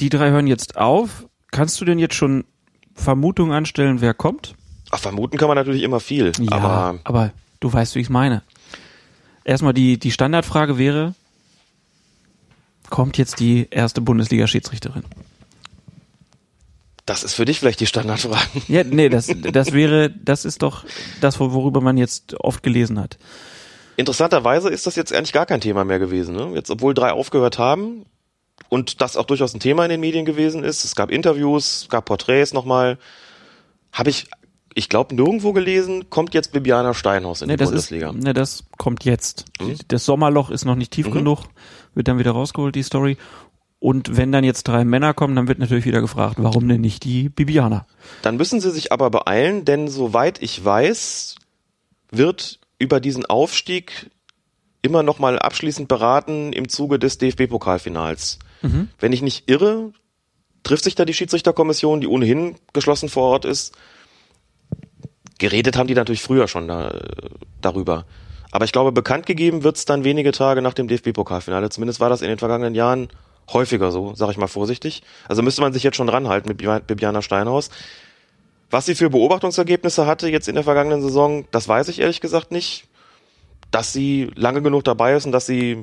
die 0.00 0.08
drei 0.08 0.30
hören 0.30 0.46
jetzt 0.46 0.76
auf. 0.76 1.26
Kannst 1.50 1.80
du 1.80 1.84
denn 1.84 1.98
jetzt 1.98 2.14
schon 2.14 2.44
Vermutungen 2.94 3.52
anstellen, 3.52 4.00
wer 4.00 4.14
kommt? 4.14 4.54
Ach, 4.90 4.98
vermuten 4.98 5.36
kann 5.36 5.48
man 5.48 5.56
natürlich 5.56 5.82
immer 5.82 6.00
viel, 6.00 6.32
Ja, 6.38 6.52
aber 6.52 7.00
aber 7.04 7.32
du 7.60 7.72
weißt, 7.72 7.94
wie 7.94 8.00
ich 8.00 8.06
es 8.06 8.10
meine. 8.10 8.42
Erstmal 9.44 9.74
die, 9.74 9.98
die 9.98 10.10
Standardfrage 10.10 10.78
wäre, 10.78 11.14
kommt 12.90 13.18
jetzt 13.18 13.40
die 13.40 13.68
erste 13.70 14.00
Bundesliga-Schiedsrichterin? 14.00 15.04
das 17.04 17.22
ist 17.22 17.34
für 17.34 17.44
dich 17.44 17.60
vielleicht 17.60 17.78
die 17.78 17.86
Standardfrage. 17.86 18.62
Ja, 18.66 18.82
nee, 18.82 19.08
das, 19.08 19.28
das 19.52 19.72
wäre, 19.72 20.10
das 20.10 20.44
ist 20.44 20.62
doch 20.62 20.84
das, 21.20 21.38
worüber 21.38 21.80
man 21.80 21.96
jetzt 21.96 22.34
oft 22.40 22.64
gelesen 22.64 22.98
hat. 22.98 23.16
Interessanterweise 23.96 24.68
ist 24.70 24.86
das 24.88 24.96
jetzt 24.96 25.12
eigentlich 25.14 25.32
gar 25.32 25.46
kein 25.46 25.60
Thema 25.60 25.84
mehr 25.84 26.00
gewesen. 26.00 26.34
Ne? 26.34 26.50
Jetzt, 26.54 26.68
obwohl 26.68 26.94
drei 26.94 27.12
aufgehört 27.12 27.58
haben 27.58 28.06
und 28.68 29.00
das 29.00 29.16
auch 29.16 29.24
durchaus 29.24 29.54
ein 29.54 29.60
Thema 29.60 29.84
in 29.84 29.90
den 29.90 30.00
Medien 30.00 30.24
gewesen 30.24 30.64
ist, 30.64 30.84
es 30.84 30.96
gab 30.96 31.12
Interviews, 31.12 31.82
es 31.82 31.88
gab 31.88 32.06
Porträts 32.06 32.52
nochmal, 32.52 32.98
habe 33.92 34.10
ich, 34.10 34.26
ich 34.74 34.88
glaube, 34.88 35.14
nirgendwo 35.14 35.52
gelesen, 35.52 36.10
kommt 36.10 36.34
jetzt 36.34 36.50
Bibiana 36.52 36.92
Steinhaus 36.92 37.40
in 37.40 37.46
Nee, 37.46 37.54
die 37.54 37.58
das 37.58 37.68
ist, 37.68 37.90
Bundesliga. 37.90 38.12
nee, 38.12 38.32
das 38.32 38.64
kommt 38.78 39.04
jetzt. 39.04 39.44
Mhm. 39.60 39.76
Das 39.88 40.04
Sommerloch 40.04 40.50
ist 40.50 40.64
noch 40.64 40.74
nicht 40.74 40.90
tief 40.90 41.06
Mhm. 41.06 41.12
genug, 41.12 41.44
wird 41.96 42.06
dann 42.06 42.18
wieder 42.18 42.30
rausgeholt, 42.30 42.76
die 42.76 42.84
Story. 42.84 43.16
Und 43.78 44.16
wenn 44.16 44.32
dann 44.32 44.44
jetzt 44.44 44.68
drei 44.68 44.84
Männer 44.84 45.14
kommen, 45.14 45.34
dann 45.34 45.48
wird 45.48 45.58
natürlich 45.58 45.84
wieder 45.84 46.00
gefragt, 46.00 46.36
warum 46.38 46.68
denn 46.68 46.80
nicht 46.80 47.04
die 47.04 47.28
Bibiana? 47.28 47.86
Dann 48.22 48.36
müssen 48.36 48.60
sie 48.60 48.70
sich 48.70 48.92
aber 48.92 49.10
beeilen, 49.10 49.64
denn 49.64 49.88
soweit 49.88 50.40
ich 50.42 50.64
weiß, 50.64 51.34
wird 52.10 52.60
über 52.78 53.00
diesen 53.00 53.26
Aufstieg 53.26 54.10
immer 54.82 55.02
noch 55.02 55.18
mal 55.18 55.38
abschließend 55.38 55.88
beraten 55.88 56.52
im 56.52 56.68
Zuge 56.68 56.98
des 56.98 57.18
DFB-Pokalfinals. 57.18 58.38
Mhm. 58.62 58.88
Wenn 58.98 59.12
ich 59.12 59.22
nicht 59.22 59.50
irre, 59.50 59.92
trifft 60.62 60.84
sich 60.84 60.94
da 60.94 61.04
die 61.04 61.14
Schiedsrichterkommission, 61.14 62.00
die 62.00 62.06
ohnehin 62.06 62.56
geschlossen 62.72 63.08
vor 63.08 63.24
Ort 63.24 63.44
ist. 63.44 63.74
Geredet 65.38 65.76
haben 65.76 65.86
die 65.86 65.94
natürlich 65.94 66.22
früher 66.22 66.48
schon 66.48 66.68
da, 66.68 66.98
darüber. 67.60 68.06
Aber 68.56 68.64
ich 68.64 68.72
glaube, 68.72 68.90
bekannt 68.90 69.26
gegeben 69.26 69.64
wird's 69.64 69.84
dann 69.84 70.02
wenige 70.02 70.32
Tage 70.32 70.62
nach 70.62 70.72
dem 70.72 70.88
DFB-Pokalfinale. 70.88 71.68
Zumindest 71.68 72.00
war 72.00 72.08
das 72.08 72.22
in 72.22 72.28
den 72.28 72.38
vergangenen 72.38 72.74
Jahren 72.74 73.08
häufiger 73.52 73.90
so, 73.92 74.14
sag 74.14 74.30
ich 74.30 74.38
mal 74.38 74.46
vorsichtig. 74.46 75.02
Also 75.28 75.42
müsste 75.42 75.60
man 75.60 75.74
sich 75.74 75.82
jetzt 75.82 75.98
schon 75.98 76.08
ranhalten 76.08 76.48
mit 76.48 76.56
Bi- 76.56 76.80
Bibiana 76.86 77.20
Steinhaus. 77.20 77.68
Was 78.70 78.86
sie 78.86 78.94
für 78.94 79.10
Beobachtungsergebnisse 79.10 80.06
hatte 80.06 80.28
jetzt 80.30 80.48
in 80.48 80.54
der 80.54 80.64
vergangenen 80.64 81.02
Saison, 81.02 81.44
das 81.50 81.68
weiß 81.68 81.88
ich 81.88 81.98
ehrlich 82.00 82.22
gesagt 82.22 82.50
nicht. 82.50 82.84
Dass 83.70 83.92
sie 83.92 84.30
lange 84.36 84.62
genug 84.62 84.84
dabei 84.84 85.14
ist 85.16 85.26
und 85.26 85.32
dass 85.32 85.44
sie 85.44 85.76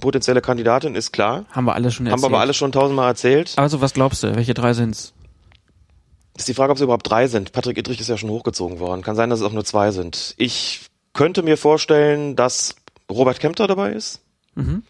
potenzielle 0.00 0.40
Kandidatin 0.40 0.94
ist, 0.94 1.12
klar. 1.12 1.44
Haben 1.50 1.66
wir 1.66 1.74
alles 1.74 1.92
schon 1.92 2.06
Haben 2.06 2.12
erzählt. 2.12 2.22
wir 2.30 2.34
aber 2.36 2.40
alles 2.40 2.56
schon 2.56 2.72
tausendmal 2.72 3.08
erzählt. 3.08 3.52
Also, 3.56 3.82
was 3.82 3.92
glaubst 3.92 4.22
du? 4.22 4.34
Welche 4.34 4.54
drei 4.54 4.72
sind's? 4.72 5.12
Ist 6.38 6.48
die 6.48 6.54
Frage, 6.54 6.70
ob 6.70 6.76
es 6.78 6.82
überhaupt 6.82 7.10
drei 7.10 7.28
sind. 7.28 7.52
Patrick 7.52 7.76
Ittrich 7.76 8.00
ist 8.00 8.08
ja 8.08 8.16
schon 8.16 8.30
hochgezogen 8.30 8.78
worden. 8.80 9.02
Kann 9.02 9.14
sein, 9.14 9.28
dass 9.28 9.40
es 9.40 9.44
auch 9.46 9.52
nur 9.52 9.66
zwei 9.66 9.90
sind. 9.90 10.34
Ich 10.38 10.86
könnte 11.12 11.42
mir 11.42 11.56
vorstellen, 11.56 12.36
dass 12.36 12.74
Robert 13.10 13.40
Kempter 13.40 13.66
dabei 13.66 13.92
ist. 13.92 14.20
Mhm. 14.54 14.82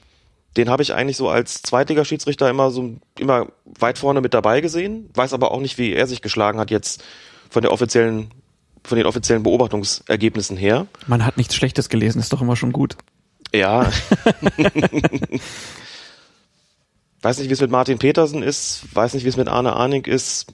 Den 0.57 0.69
habe 0.69 0.83
ich 0.83 0.93
eigentlich 0.93 1.17
so 1.17 1.29
als 1.29 1.63
Zweitliga-Schiedsrichter 1.63 2.51
immer 2.51 2.71
so 2.71 2.97
immer 3.19 3.47
weit 3.65 3.99
vorne 3.99 4.21
mit 4.21 4.35
dabei 4.35 4.61
gesehen. 4.61 5.09
Weiß 5.15 5.33
aber 5.33 5.51
auch 5.51 5.61
nicht, 5.61 5.79
wie 5.79 5.93
er 5.93 6.07
sich 6.07 6.21
geschlagen 6.21 6.59
hat 6.59 6.71
jetzt 6.71 7.03
von 7.49 7.63
der 7.63 7.73
offiziellen 7.73 8.31
von 8.85 8.97
den 8.97 9.07
offiziellen 9.07 9.45
Beobachtungsergebnissen 9.45 10.57
her. 10.57 10.87
Man 11.07 11.25
hat 11.25 11.37
nichts 11.37 11.55
Schlechtes 11.55 11.89
gelesen, 11.89 12.19
ist 12.19 12.33
doch 12.33 12.43
immer 12.43 12.57
schon 12.57 12.73
gut. 12.73 12.97
Ja. 13.55 13.91
weiß 17.23 17.39
nicht, 17.39 17.49
wie 17.49 17.53
es 17.53 17.61
mit 17.61 17.71
Martin 17.71 17.99
Petersen 17.99 18.43
ist, 18.43 18.85
weiß 18.93 19.15
nicht, 19.15 19.25
wie 19.25 19.29
es 19.29 19.37
mit 19.37 19.47
Arne 19.49 19.75
Arning 19.75 20.05
ist. 20.05 20.53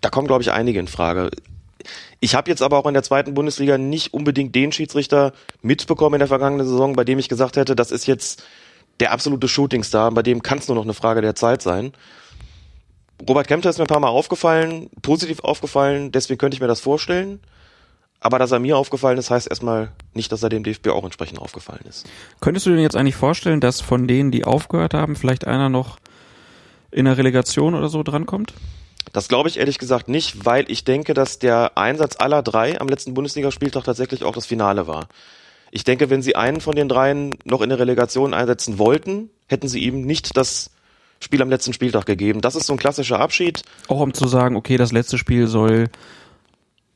Da 0.00 0.08
kommen, 0.10 0.28
glaube 0.28 0.42
ich, 0.42 0.52
einige 0.52 0.78
in 0.78 0.86
Frage. 0.86 1.30
Ich 2.20 2.34
habe 2.34 2.50
jetzt 2.50 2.62
aber 2.62 2.78
auch 2.78 2.86
in 2.86 2.94
der 2.94 3.02
zweiten 3.02 3.34
Bundesliga 3.34 3.78
nicht 3.78 4.12
unbedingt 4.12 4.54
den 4.54 4.72
Schiedsrichter 4.72 5.32
mitbekommen 5.62 6.14
in 6.14 6.20
der 6.20 6.28
vergangenen 6.28 6.66
Saison, 6.66 6.94
bei 6.94 7.04
dem 7.04 7.18
ich 7.18 7.28
gesagt 7.28 7.56
hätte, 7.56 7.76
das 7.76 7.90
ist 7.90 8.06
jetzt 8.06 8.42
der 9.00 9.12
absolute 9.12 9.48
Shootingstar, 9.48 10.10
bei 10.10 10.22
dem 10.22 10.42
kann 10.42 10.58
es 10.58 10.68
nur 10.68 10.74
noch 10.74 10.84
eine 10.84 10.94
Frage 10.94 11.20
der 11.20 11.34
Zeit 11.34 11.62
sein. 11.62 11.92
Robert 13.28 13.48
Kempter 13.48 13.70
ist 13.70 13.78
mir 13.78 13.84
ein 13.84 13.88
paar 13.88 14.00
Mal 14.00 14.08
aufgefallen, 14.08 14.90
positiv 15.02 15.40
aufgefallen, 15.40 16.12
deswegen 16.12 16.38
könnte 16.38 16.54
ich 16.54 16.60
mir 16.60 16.68
das 16.68 16.80
vorstellen. 16.80 17.40
Aber 18.20 18.40
dass 18.40 18.50
er 18.50 18.58
mir 18.58 18.76
aufgefallen 18.76 19.18
ist, 19.18 19.30
heißt 19.30 19.48
erstmal 19.48 19.92
nicht, 20.12 20.32
dass 20.32 20.42
er 20.42 20.48
dem 20.48 20.64
DFB 20.64 20.88
auch 20.88 21.04
entsprechend 21.04 21.38
aufgefallen 21.38 21.84
ist. 21.88 22.06
Könntest 22.40 22.66
du 22.66 22.70
dir 22.70 22.82
jetzt 22.82 22.96
eigentlich 22.96 23.14
vorstellen, 23.14 23.60
dass 23.60 23.80
von 23.80 24.08
denen, 24.08 24.32
die 24.32 24.44
aufgehört 24.44 24.92
haben, 24.92 25.14
vielleicht 25.14 25.46
einer 25.46 25.68
noch 25.68 25.98
in 26.90 27.04
der 27.04 27.16
Relegation 27.16 27.74
oder 27.74 27.88
so 27.88 28.02
drankommt? 28.02 28.54
Das 29.12 29.28
glaube 29.28 29.48
ich 29.48 29.58
ehrlich 29.58 29.78
gesagt 29.78 30.08
nicht, 30.08 30.44
weil 30.44 30.70
ich 30.70 30.84
denke, 30.84 31.14
dass 31.14 31.38
der 31.38 31.76
Einsatz 31.78 32.16
aller 32.18 32.42
drei 32.42 32.80
am 32.80 32.88
letzten 32.88 33.14
Bundesligaspieltag 33.14 33.84
tatsächlich 33.84 34.24
auch 34.24 34.34
das 34.34 34.46
Finale 34.46 34.86
war. 34.86 35.08
Ich 35.70 35.84
denke, 35.84 36.10
wenn 36.10 36.22
sie 36.22 36.36
einen 36.36 36.60
von 36.60 36.74
den 36.76 36.88
dreien 36.88 37.36
noch 37.44 37.60
in 37.60 37.68
der 37.68 37.78
Relegation 37.78 38.34
einsetzen 38.34 38.78
wollten, 38.78 39.30
hätten 39.46 39.68
sie 39.68 39.80
ihm 39.80 40.02
nicht 40.02 40.36
das 40.36 40.70
Spiel 41.20 41.42
am 41.42 41.50
letzten 41.50 41.72
Spieltag 41.72 42.06
gegeben. 42.06 42.40
Das 42.40 42.54
ist 42.54 42.66
so 42.66 42.72
ein 42.72 42.78
klassischer 42.78 43.18
Abschied. 43.20 43.62
Auch 43.88 44.00
um 44.00 44.14
zu 44.14 44.26
sagen, 44.28 44.56
okay, 44.56 44.76
das 44.76 44.92
letzte 44.92 45.18
Spiel 45.18 45.46
soll 45.46 45.90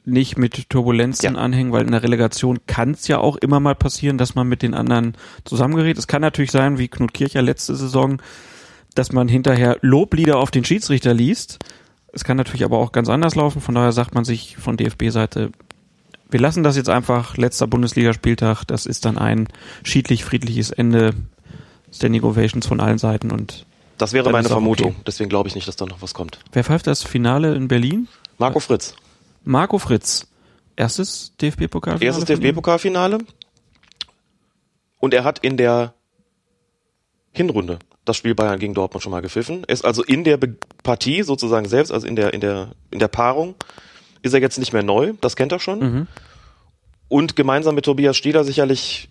nicht 0.04 0.36
mit 0.36 0.68
Turbulenzen 0.70 1.34
Ja. 1.34 1.40
anhängen, 1.40 1.72
weil 1.72 1.84
in 1.84 1.92
der 1.92 2.02
Relegation 2.02 2.60
kann 2.66 2.92
es 2.92 3.08
ja 3.08 3.18
auch 3.18 3.36
immer 3.36 3.60
mal 3.60 3.74
passieren, 3.74 4.18
dass 4.18 4.34
man 4.34 4.48
mit 4.48 4.62
den 4.62 4.74
anderen 4.74 5.16
zusammengerät. 5.44 5.98
Es 5.98 6.06
kann 6.06 6.22
natürlich 6.22 6.50
sein, 6.50 6.78
wie 6.78 6.88
Knut 6.88 7.14
Kircher 7.14 7.42
letzte 7.42 7.74
Saison, 7.76 8.20
dass 8.94 9.12
man 9.12 9.28
hinterher 9.28 9.78
Loblieder 9.80 10.38
auf 10.38 10.50
den 10.50 10.64
Schiedsrichter 10.64 11.14
liest. 11.14 11.58
Es 12.12 12.24
kann 12.24 12.36
natürlich 12.36 12.64
aber 12.64 12.78
auch 12.78 12.92
ganz 12.92 13.08
anders 13.08 13.34
laufen. 13.34 13.60
Von 13.60 13.74
daher 13.74 13.92
sagt 13.92 14.14
man 14.14 14.24
sich 14.24 14.56
von 14.58 14.76
DFB-Seite, 14.76 15.50
wir 16.30 16.40
lassen 16.40 16.62
das 16.62 16.76
jetzt 16.76 16.88
einfach, 16.88 17.36
letzter 17.36 17.66
Bundesligaspieltag, 17.66 18.64
das 18.64 18.86
ist 18.86 19.04
dann 19.04 19.18
ein 19.18 19.48
schiedlich-friedliches 19.82 20.70
Ende, 20.70 21.14
Standing 21.92 22.22
Ovations 22.22 22.66
von 22.66 22.80
allen 22.80 22.98
Seiten 22.98 23.30
und 23.30 23.66
Das 23.98 24.12
wäre 24.14 24.30
meine 24.30 24.48
Vermutung. 24.48 24.92
okay. 24.92 25.02
Deswegen 25.06 25.28
glaube 25.28 25.48
ich 25.48 25.54
nicht, 25.54 25.68
dass 25.68 25.76
da 25.76 25.84
noch 25.84 26.00
was 26.00 26.14
kommt. 26.14 26.38
wer 26.52 26.64
pfeift 26.64 26.86
das 26.86 27.02
Finale 27.02 27.54
in 27.54 27.68
Berlin? 27.68 28.08
Marco 28.38 28.60
Fritz. 28.60 28.94
Marco 29.44 29.78
Fritz. 29.78 30.26
Erstes 30.76 31.34
DFB-Pokalfinale? 31.40 32.04
Erstes? 32.04 32.24
DFB-Pokalfinale. 32.24 33.18
Und 35.00 35.12
er 35.12 35.24
hat 35.24 35.40
in 35.40 35.56
der 35.58 35.92
Hinrunde 37.32 37.78
das 38.04 38.16
Spiel 38.16 38.34
Bayern 38.34 38.58
gegen 38.58 38.74
Dortmund 38.74 39.02
schon 39.02 39.12
mal 39.12 39.22
gepfiffen. 39.22 39.64
Er 39.66 39.74
ist 39.74 39.84
also 39.84 40.02
in 40.02 40.24
der 40.24 40.36
Be 40.36 40.56
Partie 40.82 41.22
sozusagen 41.22 41.68
selbst, 41.68 41.92
also 41.92 42.06
in 42.06 42.16
der, 42.16 42.34
in 42.34 42.40
der, 42.40 42.72
in 42.90 42.98
der 42.98 43.08
Paarung, 43.08 43.54
ist 44.22 44.34
er 44.34 44.40
jetzt 44.40 44.58
nicht 44.58 44.72
mehr 44.72 44.82
neu. 44.82 45.12
Das 45.20 45.36
kennt 45.36 45.52
er 45.52 45.60
schon. 45.60 45.78
Mhm. 45.78 46.06
Und 47.08 47.36
gemeinsam 47.36 47.74
mit 47.74 47.84
Tobias 47.84 48.16
Stieler 48.16 48.42
sicherlich 48.44 49.08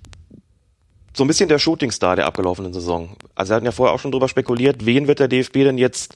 so 1.13 1.23
ein 1.23 1.27
bisschen 1.27 1.49
der 1.49 1.59
Shootingstar 1.59 2.15
der 2.15 2.25
abgelaufenen 2.25 2.73
Saison. 2.73 3.15
Also 3.35 3.51
wir 3.51 3.55
hatten 3.57 3.65
ja 3.65 3.71
vorher 3.71 3.93
auch 3.93 3.99
schon 3.99 4.11
drüber 4.11 4.27
spekuliert, 4.27 4.85
wen 4.85 5.07
wird 5.07 5.19
der 5.19 5.27
DFB 5.27 5.53
denn 5.55 5.77
jetzt 5.77 6.15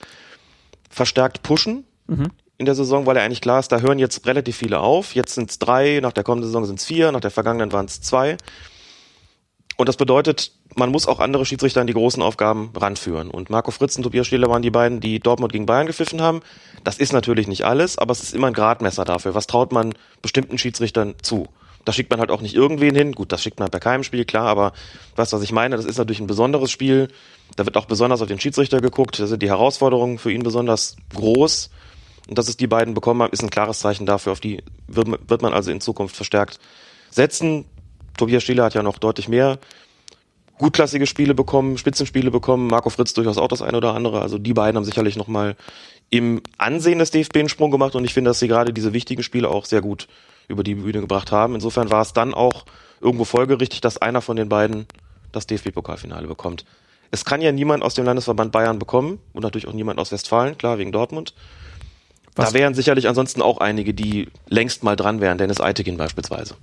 verstärkt 0.89 1.43
pushen 1.43 1.85
Mhm. 2.07 2.27
in 2.57 2.65
der 2.65 2.75
Saison, 2.75 3.05
weil 3.05 3.17
er 3.17 3.23
eigentlich 3.23 3.41
klar 3.41 3.59
ist, 3.59 3.71
da 3.71 3.79
hören 3.79 3.97
jetzt 3.97 4.27
relativ 4.27 4.55
viele 4.55 4.79
auf. 4.79 5.15
Jetzt 5.15 5.33
sind 5.33 5.49
es 5.49 5.57
drei, 5.59 5.99
nach 6.01 6.13
der 6.13 6.23
kommenden 6.23 6.47
Saison 6.47 6.65
sind 6.65 6.79
es 6.79 6.85
vier, 6.85 7.11
nach 7.11 7.19
der 7.19 7.31
vergangenen 7.31 7.71
waren 7.71 7.85
es 7.87 7.99
zwei. 8.01 8.37
Und 9.77 9.89
das 9.89 9.97
bedeutet, 9.97 10.53
man 10.75 10.89
muss 10.89 11.07
auch 11.07 11.19
andere 11.19 11.45
Schiedsrichter 11.45 11.81
an 11.81 11.87
die 11.87 11.93
großen 11.93 12.23
Aufgaben 12.23 12.71
ranführen. 12.75 13.29
Und 13.29 13.49
Marco 13.49 13.71
Fritz 13.71 13.97
und 13.97 14.03
Tobias 14.03 14.27
Stieler 14.27 14.49
waren 14.49 14.61
die 14.61 14.71
beiden, 14.71 15.01
die 15.01 15.19
Dortmund 15.19 15.51
gegen 15.51 15.65
Bayern 15.65 15.87
gepfiffen 15.87 16.21
haben. 16.21 16.41
Das 16.83 16.97
ist 16.97 17.11
natürlich 17.11 17.47
nicht 17.47 17.65
alles, 17.65 17.97
aber 17.97 18.13
es 18.13 18.23
ist 18.23 18.33
immer 18.33 18.47
ein 18.47 18.53
Gradmesser 18.53 19.03
dafür. 19.03 19.35
Was 19.35 19.47
traut 19.47 19.73
man 19.73 19.93
bestimmten 20.21 20.57
Schiedsrichtern 20.57 21.15
zu? 21.21 21.47
Da 21.83 21.91
schickt 21.91 22.09
man 22.09 22.19
halt 22.19 22.31
auch 22.31 22.41
nicht 22.41 22.55
irgendwen 22.55 22.95
hin. 22.95 23.11
Gut, 23.11 23.31
das 23.31 23.43
schickt 23.43 23.59
man 23.59 23.69
bei 23.69 23.79
keinem 23.79 24.03
Spiel, 24.03 24.25
klar, 24.25 24.47
aber 24.47 24.73
weißt 25.17 25.33
du, 25.33 25.37
was 25.37 25.43
ich 25.43 25.51
meine? 25.51 25.75
Das 25.75 25.85
ist 25.85 25.97
natürlich 25.97 26.21
ein 26.21 26.27
besonderes 26.27 26.71
Spiel. 26.71 27.09
Da 27.57 27.65
wird 27.65 27.77
auch 27.77 27.85
besonders 27.85 28.21
auf 28.21 28.27
den 28.27 28.39
Schiedsrichter 28.39 28.81
geguckt. 28.81 29.19
Da 29.19 29.27
sind 29.27 29.43
die 29.43 29.49
Herausforderungen 29.49 30.17
für 30.17 30.31
ihn 30.31 30.41
besonders 30.41 30.95
groß. 31.13 31.69
Und 32.27 32.37
dass 32.37 32.47
es 32.47 32.57
die 32.57 32.65
beiden 32.65 32.93
bekommen 32.93 33.21
haben, 33.21 33.33
ist 33.33 33.43
ein 33.43 33.51
klares 33.51 33.79
Zeichen 33.79 34.05
dafür. 34.07 34.31
Auf 34.31 34.39
die 34.39 34.63
wird 34.87 35.41
man 35.41 35.53
also 35.53 35.69
in 35.69 35.79
Zukunft 35.81 36.15
verstärkt 36.15 36.59
setzen. 37.11 37.65
Tobias 38.17 38.43
Stieler 38.43 38.63
hat 38.65 38.73
ja 38.73 38.83
noch 38.83 38.97
deutlich 38.97 39.27
mehr 39.27 39.59
gutklassige 40.57 41.05
Spiele 41.05 41.33
bekommen, 41.33 41.77
Spitzenspiele 41.77 42.31
bekommen, 42.31 42.67
Marco 42.67 42.89
Fritz 42.89 43.13
durchaus 43.13 43.37
auch 43.37 43.49
das 43.49 43.61
eine 43.61 43.77
oder 43.77 43.93
andere. 43.93 44.21
Also 44.21 44.37
die 44.37 44.53
beiden 44.53 44.77
haben 44.77 44.85
sicherlich 44.85 45.17
nochmal 45.17 45.55
im 46.09 46.41
Ansehen 46.57 46.99
des 46.99 47.11
DFB 47.11 47.37
einen 47.37 47.49
Sprung 47.49 47.71
gemacht 47.71 47.95
und 47.95 48.05
ich 48.05 48.13
finde, 48.13 48.29
dass 48.29 48.39
sie 48.39 48.47
gerade 48.47 48.71
diese 48.71 48.93
wichtigen 48.93 49.21
Spiele 49.23 49.49
auch 49.49 49.65
sehr 49.65 49.81
gut 49.81 50.07
über 50.47 50.63
die 50.63 50.75
Bühne 50.75 51.01
gebracht 51.01 51.31
haben. 51.31 51.55
Insofern 51.55 51.89
war 51.89 52.01
es 52.03 52.13
dann 52.13 52.33
auch 52.33 52.65
irgendwo 53.01 53.25
folgerichtig, 53.25 53.81
dass 53.81 53.97
einer 53.97 54.21
von 54.21 54.37
den 54.37 54.47
beiden 54.47 54.85
das 55.33 55.45
DFB-Pokalfinale 55.47 56.27
bekommt. 56.27 56.63
Es 57.11 57.25
kann 57.25 57.41
ja 57.41 57.51
niemand 57.51 57.83
aus 57.83 57.95
dem 57.95 58.05
Landesverband 58.05 58.51
Bayern 58.51 58.79
bekommen 58.79 59.19
und 59.33 59.43
natürlich 59.43 59.67
auch 59.67 59.73
niemand 59.73 59.99
aus 59.99 60.11
Westfalen, 60.11 60.57
klar, 60.57 60.77
wegen 60.77 60.91
Dortmund. 60.91 61.33
Was- 62.35 62.51
Da 62.53 62.57
wären 62.57 62.73
sicherlich 62.73 63.07
ansonsten 63.09 63.41
auch 63.41 63.57
einige, 63.57 63.93
die 63.93 64.29
längst 64.47 64.83
mal 64.83 64.95
dran 64.95 65.19
wären, 65.19 65.37
Dennis 65.37 65.59
Eitekin 65.59 65.97
beispielsweise. 65.97 66.55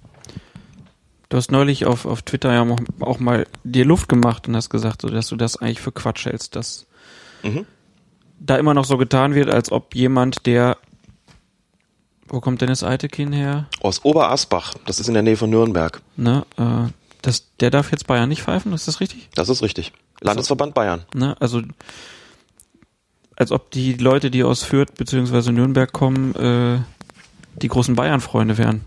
Du 1.33 1.39
hast 1.39 1.51
neulich 1.51 1.87
auf, 1.87 2.05
auf 2.05 2.21
Twitter 2.21 2.53
ja 2.53 2.77
auch- 3.01 3.19
mal 3.19 3.47
dir 3.65 3.87
Luft 3.87 4.11
gemacht 4.11 4.49
und 4.49 4.55
hast 4.55 4.69
gesagt, 4.69 5.01
so, 5.01 5.09
dass 5.09 5.29
du 5.29 5.37
das 5.37 5.57
eigentlich 5.57 5.81
für 5.81 5.91
Quatsch 5.91 6.27
hältst, 6.27 6.57
dass 6.57 6.85
Mhm. 7.43 7.65
da 8.39 8.57
immer 8.59 8.75
noch 8.75 8.85
so 8.85 8.99
getan 8.99 9.35
wird, 9.35 9.49
als 9.49 9.73
ob 9.73 9.95
jemand, 9.95 10.45
der 10.45 10.77
wo 12.29 12.41
kommt 12.41 12.61
Dennis 12.61 12.83
Eitekin 12.83 13.33
her? 13.33 13.67
Aus 13.81 14.05
Oberasbach, 14.05 14.75
das 14.85 15.01
ist 15.01 15.09
in 15.09 15.15
der 15.15 15.23
Nähe 15.23 15.39
von 15.39 15.49
Nürnberg. 15.49 16.03
Ne, 16.19 16.45
äh, 16.59 16.91
das, 17.23 17.47
der 17.61 17.71
darf 17.71 17.93
jetzt 17.93 18.07
Bayern 18.07 18.29
nicht 18.29 18.43
pfeifen, 18.43 18.75
ist 18.75 18.87
das 18.87 19.01
richtig? 19.01 19.31
Das 19.35 19.49
ist 19.49 19.62
richtig. 19.62 19.93
Landesverband 20.21 20.75
Bayern. 20.75 21.07
Ne, 21.15 21.35
also 21.41 21.62
als 23.37 23.53
ob 23.53 23.71
die 23.71 23.95
Leute, 23.95 24.31
die 24.31 24.45
aus 24.45 24.62
Fürth 24.65 24.95
bzw. 24.99 25.51
Nürnberg 25.51 25.91
kommen, 25.93 26.35
äh, 26.35 26.81
die 27.57 27.69
großen 27.69 27.95
Bayern-Freunde 27.97 28.59
wären. 28.59 28.83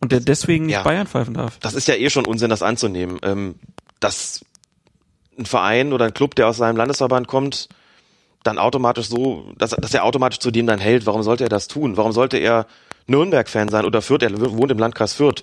Und 0.00 0.12
der 0.12 0.20
deswegen 0.20 0.66
nicht 0.66 0.74
Ja. 0.74 0.82
Bayern 0.82 1.06
pfeifen 1.06 1.34
darf. 1.34 1.58
Das 1.58 1.74
ist 1.74 1.88
ja 1.88 1.94
eh 1.94 2.10
schon 2.10 2.26
Unsinn, 2.26 2.50
das 2.50 2.62
anzunehmen. 2.62 3.18
Ähm, 3.22 3.56
dass 4.00 4.44
ein 5.38 5.46
Verein 5.46 5.92
oder 5.92 6.04
ein 6.04 6.14
Club, 6.14 6.34
der 6.34 6.48
aus 6.48 6.58
seinem 6.58 6.76
Landesverband 6.76 7.26
kommt, 7.26 7.68
dann 8.44 8.58
automatisch 8.58 9.08
so, 9.08 9.52
dass, 9.56 9.70
dass 9.70 9.94
er 9.94 10.04
automatisch 10.04 10.38
zu 10.38 10.50
dem 10.50 10.66
dann 10.66 10.78
hält. 10.78 11.06
Warum 11.06 11.22
sollte 11.22 11.44
er 11.44 11.48
das 11.48 11.68
tun? 11.68 11.96
Warum 11.96 12.12
sollte 12.12 12.38
er 12.38 12.66
Nürnberg-Fan 13.06 13.68
sein 13.68 13.84
oder 13.84 14.02
Fürth? 14.02 14.22
Er 14.22 14.40
wohnt 14.40 14.70
im 14.70 14.78
Landkreis 14.78 15.14
Fürth. 15.14 15.42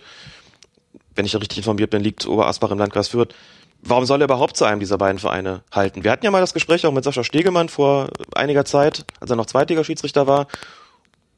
Wenn 1.16 1.26
ich 1.26 1.36
richtig 1.36 1.58
informiert 1.60 1.90
bin, 1.90 2.02
liegt 2.02 2.26
Oberasbach 2.26 2.72
im 2.72 2.78
Landkreis 2.78 3.10
Fürth. 3.10 3.34
Warum 3.82 4.06
soll 4.06 4.22
er 4.22 4.26
überhaupt 4.26 4.58
zu 4.58 4.66
einem 4.66 4.80
dieser 4.80 4.98
beiden 4.98 5.20
Vereine 5.20 5.62
halten? 5.72 6.04
Wir 6.04 6.12
hatten 6.12 6.26
ja 6.26 6.32
mal 6.32 6.42
das 6.42 6.54
Gespräch 6.54 6.86
auch 6.86 6.92
mit 6.92 7.04
Sascha 7.04 7.24
Stegemann 7.24 7.70
vor 7.70 8.10
einiger 8.34 8.66
Zeit, 8.66 9.06
als 9.20 9.30
er 9.30 9.36
noch 9.36 9.46
Zweitligaschiedsrichter 9.46 10.28
war 10.28 10.48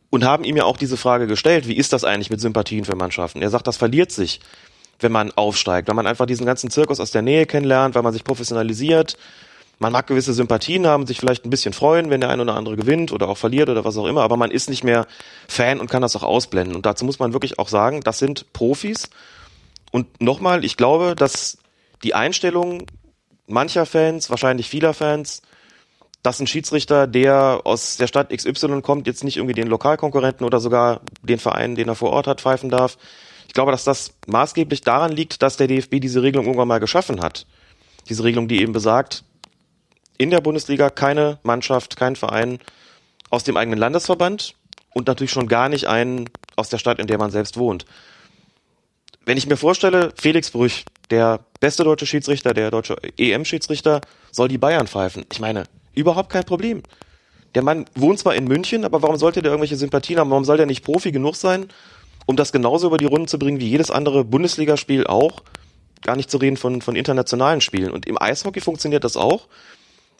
und 0.10 0.24
haben 0.24 0.44
ihm 0.44 0.58
ja 0.58 0.64
auch 0.64 0.78
diese 0.78 0.98
Frage 0.98 1.28
gestellt, 1.28 1.68
wie 1.68 1.76
ist 1.76 1.94
das 1.94 2.04
eigentlich 2.04 2.30
mit 2.30 2.42
Sympathien 2.42 2.86
für 2.86 2.96
Mannschaften? 2.96 3.42
Er 3.42 3.50
sagt, 3.50 3.68
das 3.68 3.78
verliert 3.78 4.12
sich, 4.12 4.40
wenn 5.00 5.12
man 5.12 5.32
aufsteigt, 5.32 5.88
wenn 5.88 5.96
man 5.96 6.08
einfach 6.08 6.26
diesen 6.26 6.46
ganzen 6.46 6.70
Zirkus 6.70 7.00
aus 7.00 7.12
der 7.12 7.22
Nähe 7.22 7.46
kennenlernt, 7.46 7.96
weil 7.96 8.04
man 8.04 8.14
sich 8.14 8.24
professionalisiert. 8.24 9.18
Man 9.80 9.92
mag 9.92 10.08
gewisse 10.08 10.34
Sympathien 10.34 10.88
haben, 10.88 11.06
sich 11.06 11.20
vielleicht 11.20 11.46
ein 11.46 11.52
bisschen 11.52 11.74
freuen, 11.74 12.10
wenn 12.10 12.20
der 12.20 12.32
eine 12.32 12.42
oder 12.42 12.56
andere 12.56 12.76
gewinnt 12.76 13.12
oder 13.12 13.30
auch 13.30 13.38
verliert 13.38 13.70
oder 13.70 13.86
was 13.86 13.96
auch 13.98 14.08
immer, 14.08 14.24
aber 14.24 14.36
man 14.36 14.50
ist 14.50 14.70
nicht 14.70 14.84
mehr 14.84 15.06
Fan 15.48 15.80
und 15.80 15.90
kann 15.90 16.02
das 16.02 16.16
auch 16.16 16.24
ausblenden. 16.24 16.76
Und 16.76 16.86
dazu 16.88 17.06
muss 17.06 17.20
man 17.20 17.34
wirklich 17.34 17.60
auch 17.60 17.68
sagen, 17.68 18.02
das 18.02 18.18
sind 18.18 18.52
Profis. 18.54 19.10
Und 19.92 20.20
nochmal, 20.20 20.66
ich 20.66 20.78
glaube, 20.78 21.14
dass 21.16 21.60
die 22.04 22.16
Einstellung 22.16 22.88
mancher 23.46 23.86
Fans, 23.86 24.30
wahrscheinlich 24.32 24.68
vieler 24.68 24.96
Fans, 24.96 25.44
dass 26.24 26.40
ein 26.40 26.48
Schiedsrichter, 26.48 27.08
der 27.08 27.62
aus 27.64 27.98
der 27.98 28.08
Stadt 28.08 28.36
XY 28.36 28.82
kommt, 28.82 29.08
jetzt 29.08 29.24
nicht 29.24 29.38
irgendwie 29.38 29.54
den 29.54 29.68
Lokalkonkurrenten 29.68 30.46
oder 30.46 30.60
sogar 30.60 31.02
den 31.22 31.40
Verein, 31.40 31.76
den 31.76 31.88
er 31.88 31.96
vor 31.96 32.12
Ort 32.12 32.28
hat, 32.28 32.42
pfeifen 32.42 32.70
darf. 32.70 32.98
Ich 33.48 33.54
glaube, 33.54 33.72
dass 33.72 33.84
das 33.84 34.14
maßgeblich 34.28 34.82
daran 34.82 35.12
liegt, 35.12 35.42
dass 35.42 35.58
der 35.58 35.68
DFB 35.68 36.02
diese 36.02 36.22
Regelung 36.22 36.46
irgendwann 36.46 36.68
mal 36.68 36.80
geschaffen 36.80 37.22
hat. 37.22 37.46
Diese 38.10 38.24
Regelung, 38.24 38.48
die 38.48 38.62
eben 38.62 38.74
besagt, 38.74 39.24
in 40.18 40.32
der 40.32 40.42
Bundesliga 40.42 40.90
keine 40.90 41.40
Mannschaft, 41.44 41.96
kein 41.96 42.16
Verein 42.16 42.60
aus 43.30 43.44
dem 43.44 43.58
eigenen 43.58 43.80
Landesverband 43.80 44.56
und 44.94 45.08
natürlich 45.08 45.32
schon 45.32 45.48
gar 45.48 45.70
nicht 45.70 45.88
einen 45.88 46.30
aus 46.56 46.70
der 46.70 46.78
Stadt, 46.78 47.00
in 47.00 47.08
der 47.08 47.18
man 47.18 47.32
selbst 47.32 47.58
wohnt. 47.58 47.86
Wenn 49.26 49.38
ich 49.38 49.48
mir 49.48 49.58
vorstelle, 49.58 50.14
Felix 50.16 50.52
Brüch, 50.52 50.86
der 51.10 51.42
beste 51.60 51.84
deutsche 51.84 52.06
Schiedsrichter, 52.06 52.54
der 52.54 52.72
deutsche 52.72 52.98
EM-Schiedsrichter, 53.18 54.02
soll 54.32 54.48
die 54.48 54.58
Bayern 54.58 54.88
pfeifen. 54.88 55.26
Ich 55.32 55.40
meine, 55.40 55.66
überhaupt 55.98 56.32
kein 56.32 56.44
Problem. 56.44 56.84
Der 57.56 57.64
Mann 57.64 57.86
wohnt 57.96 58.20
zwar 58.20 58.36
in 58.36 58.46
München, 58.46 58.86
aber 58.86 59.02
warum 59.02 59.18
sollte 59.18 59.42
der 59.42 59.52
irgendwelche 59.52 59.78
Sympathien 59.78 60.20
haben? 60.20 60.30
Warum 60.30 60.46
soll 60.46 60.58
der 60.58 60.66
nicht 60.66 60.84
Profi 60.84 61.12
genug 61.12 61.36
sein, 61.36 61.68
um 62.26 62.36
das 62.36 62.52
genauso 62.52 62.88
über 62.88 62.98
die 62.98 63.06
Runden 63.06 63.28
zu 63.28 63.40
bringen 63.40 63.60
wie 63.60 63.68
jedes 63.68 63.90
andere 63.90 64.24
Bundesligaspiel 64.24 65.08
auch? 65.08 65.42
Gar 66.02 66.16
nicht 66.16 66.30
zu 66.30 66.38
reden 66.38 66.58
von, 66.58 66.82
von 66.82 66.96
internationalen 66.96 67.62
Spielen. 67.62 67.92
Und 67.92 68.06
im 68.06 68.22
Eishockey 68.22 68.62
funktioniert 68.62 69.04
das 69.04 69.18
auch. 69.18 69.48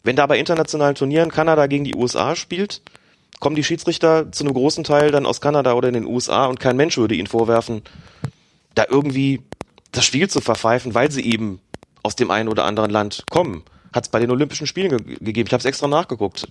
Wenn 0.02 0.16
da 0.16 0.26
bei 0.26 0.38
internationalen 0.38 0.94
Turnieren 0.94 1.30
Kanada 1.30 1.66
gegen 1.66 1.84
die 1.84 1.94
USA 1.94 2.34
spielt, 2.34 2.82
kommen 3.40 3.56
die 3.56 3.64
Schiedsrichter 3.64 4.32
zu 4.32 4.44
einem 4.44 4.54
großen 4.54 4.84
Teil 4.84 5.10
dann 5.10 5.26
aus 5.26 5.40
Kanada 5.40 5.74
oder 5.74 5.88
in 5.88 5.94
den 5.94 6.06
USA 6.06 6.46
und 6.46 6.60
kein 6.60 6.76
Mensch 6.76 6.96
würde 6.96 7.14
ihnen 7.14 7.26
vorwerfen, 7.26 7.82
da 8.74 8.86
irgendwie 8.88 9.42
das 9.92 10.04
Spiel 10.04 10.28
zu 10.28 10.40
verpfeifen, 10.40 10.94
weil 10.94 11.10
sie 11.10 11.24
eben 11.24 11.60
aus 12.02 12.16
dem 12.16 12.30
einen 12.30 12.48
oder 12.48 12.64
anderen 12.64 12.90
Land 12.90 13.24
kommen. 13.30 13.62
Hat 13.92 14.04
es 14.04 14.10
bei 14.10 14.18
den 14.18 14.30
Olympischen 14.30 14.66
Spielen 14.66 14.96
ge 14.96 15.16
gegeben. 15.20 15.46
Ich 15.46 15.52
habe 15.52 15.60
es 15.60 15.64
extra 15.64 15.88
nachgeguckt. 15.88 16.48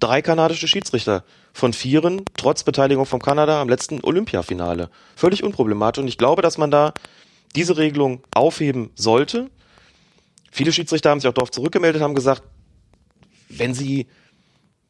Drei 0.00 0.22
kanadische 0.22 0.66
Schiedsrichter 0.66 1.24
von 1.52 1.72
vieren, 1.72 2.22
trotz 2.36 2.64
Beteiligung 2.64 3.06
von 3.06 3.20
Kanada 3.20 3.60
am 3.60 3.68
letzten 3.68 4.02
Olympiafinale. 4.02 4.90
Völlig 5.14 5.44
unproblematisch. 5.44 6.02
Und 6.02 6.08
ich 6.08 6.18
glaube, 6.18 6.42
dass 6.42 6.58
man 6.58 6.70
da 6.70 6.94
diese 7.54 7.76
Regelung 7.76 8.22
aufheben 8.34 8.90
sollte. 8.94 9.50
Viele 10.50 10.72
Schiedsrichter 10.72 11.10
haben 11.10 11.20
sich 11.20 11.28
auch 11.28 11.34
darauf 11.34 11.50
zurückgemeldet, 11.50 12.02
haben 12.02 12.14
gesagt, 12.14 12.42
wenn 13.48 13.74
sie, 13.74 14.06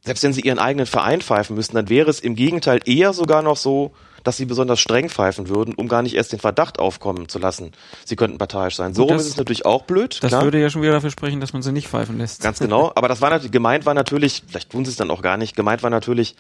selbst 0.01 0.23
wenn 0.23 0.33
sie 0.33 0.41
ihren 0.41 0.59
eigenen 0.59 0.87
Verein 0.87 1.21
pfeifen 1.21 1.57
müssten, 1.57 1.77
dann 1.77 1.89
wäre 1.89 2.11
es 2.11 2.21
im 2.21 2.35
Gegenteil 2.35 2.81
eher 2.87 3.13
sogar 3.13 3.43
noch 3.43 3.57
so, 3.57 3.95
dass 4.25 4.39
sie 4.39 4.47
besonders 4.47 4.81
streng 4.81 5.09
pfeifen 5.09 5.49
würden, 5.49 5.75
um 5.75 5.87
gar 5.87 6.03
nicht 6.03 6.17
erst 6.17 6.33
den 6.33 6.41
Verdacht 6.41 6.79
aufkommen 6.79 7.29
zu 7.29 7.39
lassen, 7.39 7.73
sie 8.05 8.17
könnten 8.17 8.39
parteiisch 8.39 8.75
sein. 8.75 8.95
So 8.95 9.05
rum 9.05 9.17
ist 9.17 9.29
es 9.29 9.37
natürlich 9.37 9.67
auch 9.67 9.83
blöd. 9.83 10.19
Das 10.23 10.31
klar. 10.31 10.43
würde 10.43 10.61
ja 10.61 10.71
schon 10.71 10.83
wieder 10.83 10.93
dafür 10.93 11.11
sprechen, 11.11 11.41
dass 11.41 11.53
man 11.53 11.63
sie 11.63 11.73
nicht 11.73 11.89
pfeifen 11.89 12.19
lässt. 12.19 12.43
Ganz 12.43 12.59
genau. 12.59 12.91
Aber 12.97 13.07
das 13.09 13.21
war 13.21 13.31
natürlich, 13.31 13.53
gemeint 13.53 13.87
war 13.87 13.95
natürlich, 13.95 14.43
vielleicht 14.49 14.71
tun 14.71 14.85
sie 14.85 14.91
es 14.91 14.97
dann 14.97 15.11
auch 15.11 15.23
gar 15.23 15.37
nicht, 15.37 15.55
gemeint 15.55 15.83
war 15.83 15.91
natürlich, 15.91 16.35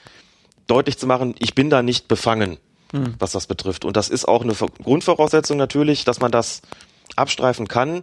deutlich 0.67 0.99
zu 0.99 1.07
machen, 1.07 1.35
ich 1.39 1.55
bin 1.55 1.69
da 1.69 1.83
nicht 1.83 2.09
befangen, 2.09 2.57
hm. 2.93 3.15
was 3.19 3.33
das 3.33 3.47
betrifft. 3.47 3.85
Und 3.85 3.99
das 3.99 4.09
ist 4.09 4.27
auch 4.27 4.43
eine 4.43 4.55
Grundvoraussetzung 4.55 5.59
natürlich, 5.59 6.05
dass 6.05 6.21
man 6.21 6.33
das 6.33 6.63
abstreifen 7.17 7.69
kann. 7.69 8.03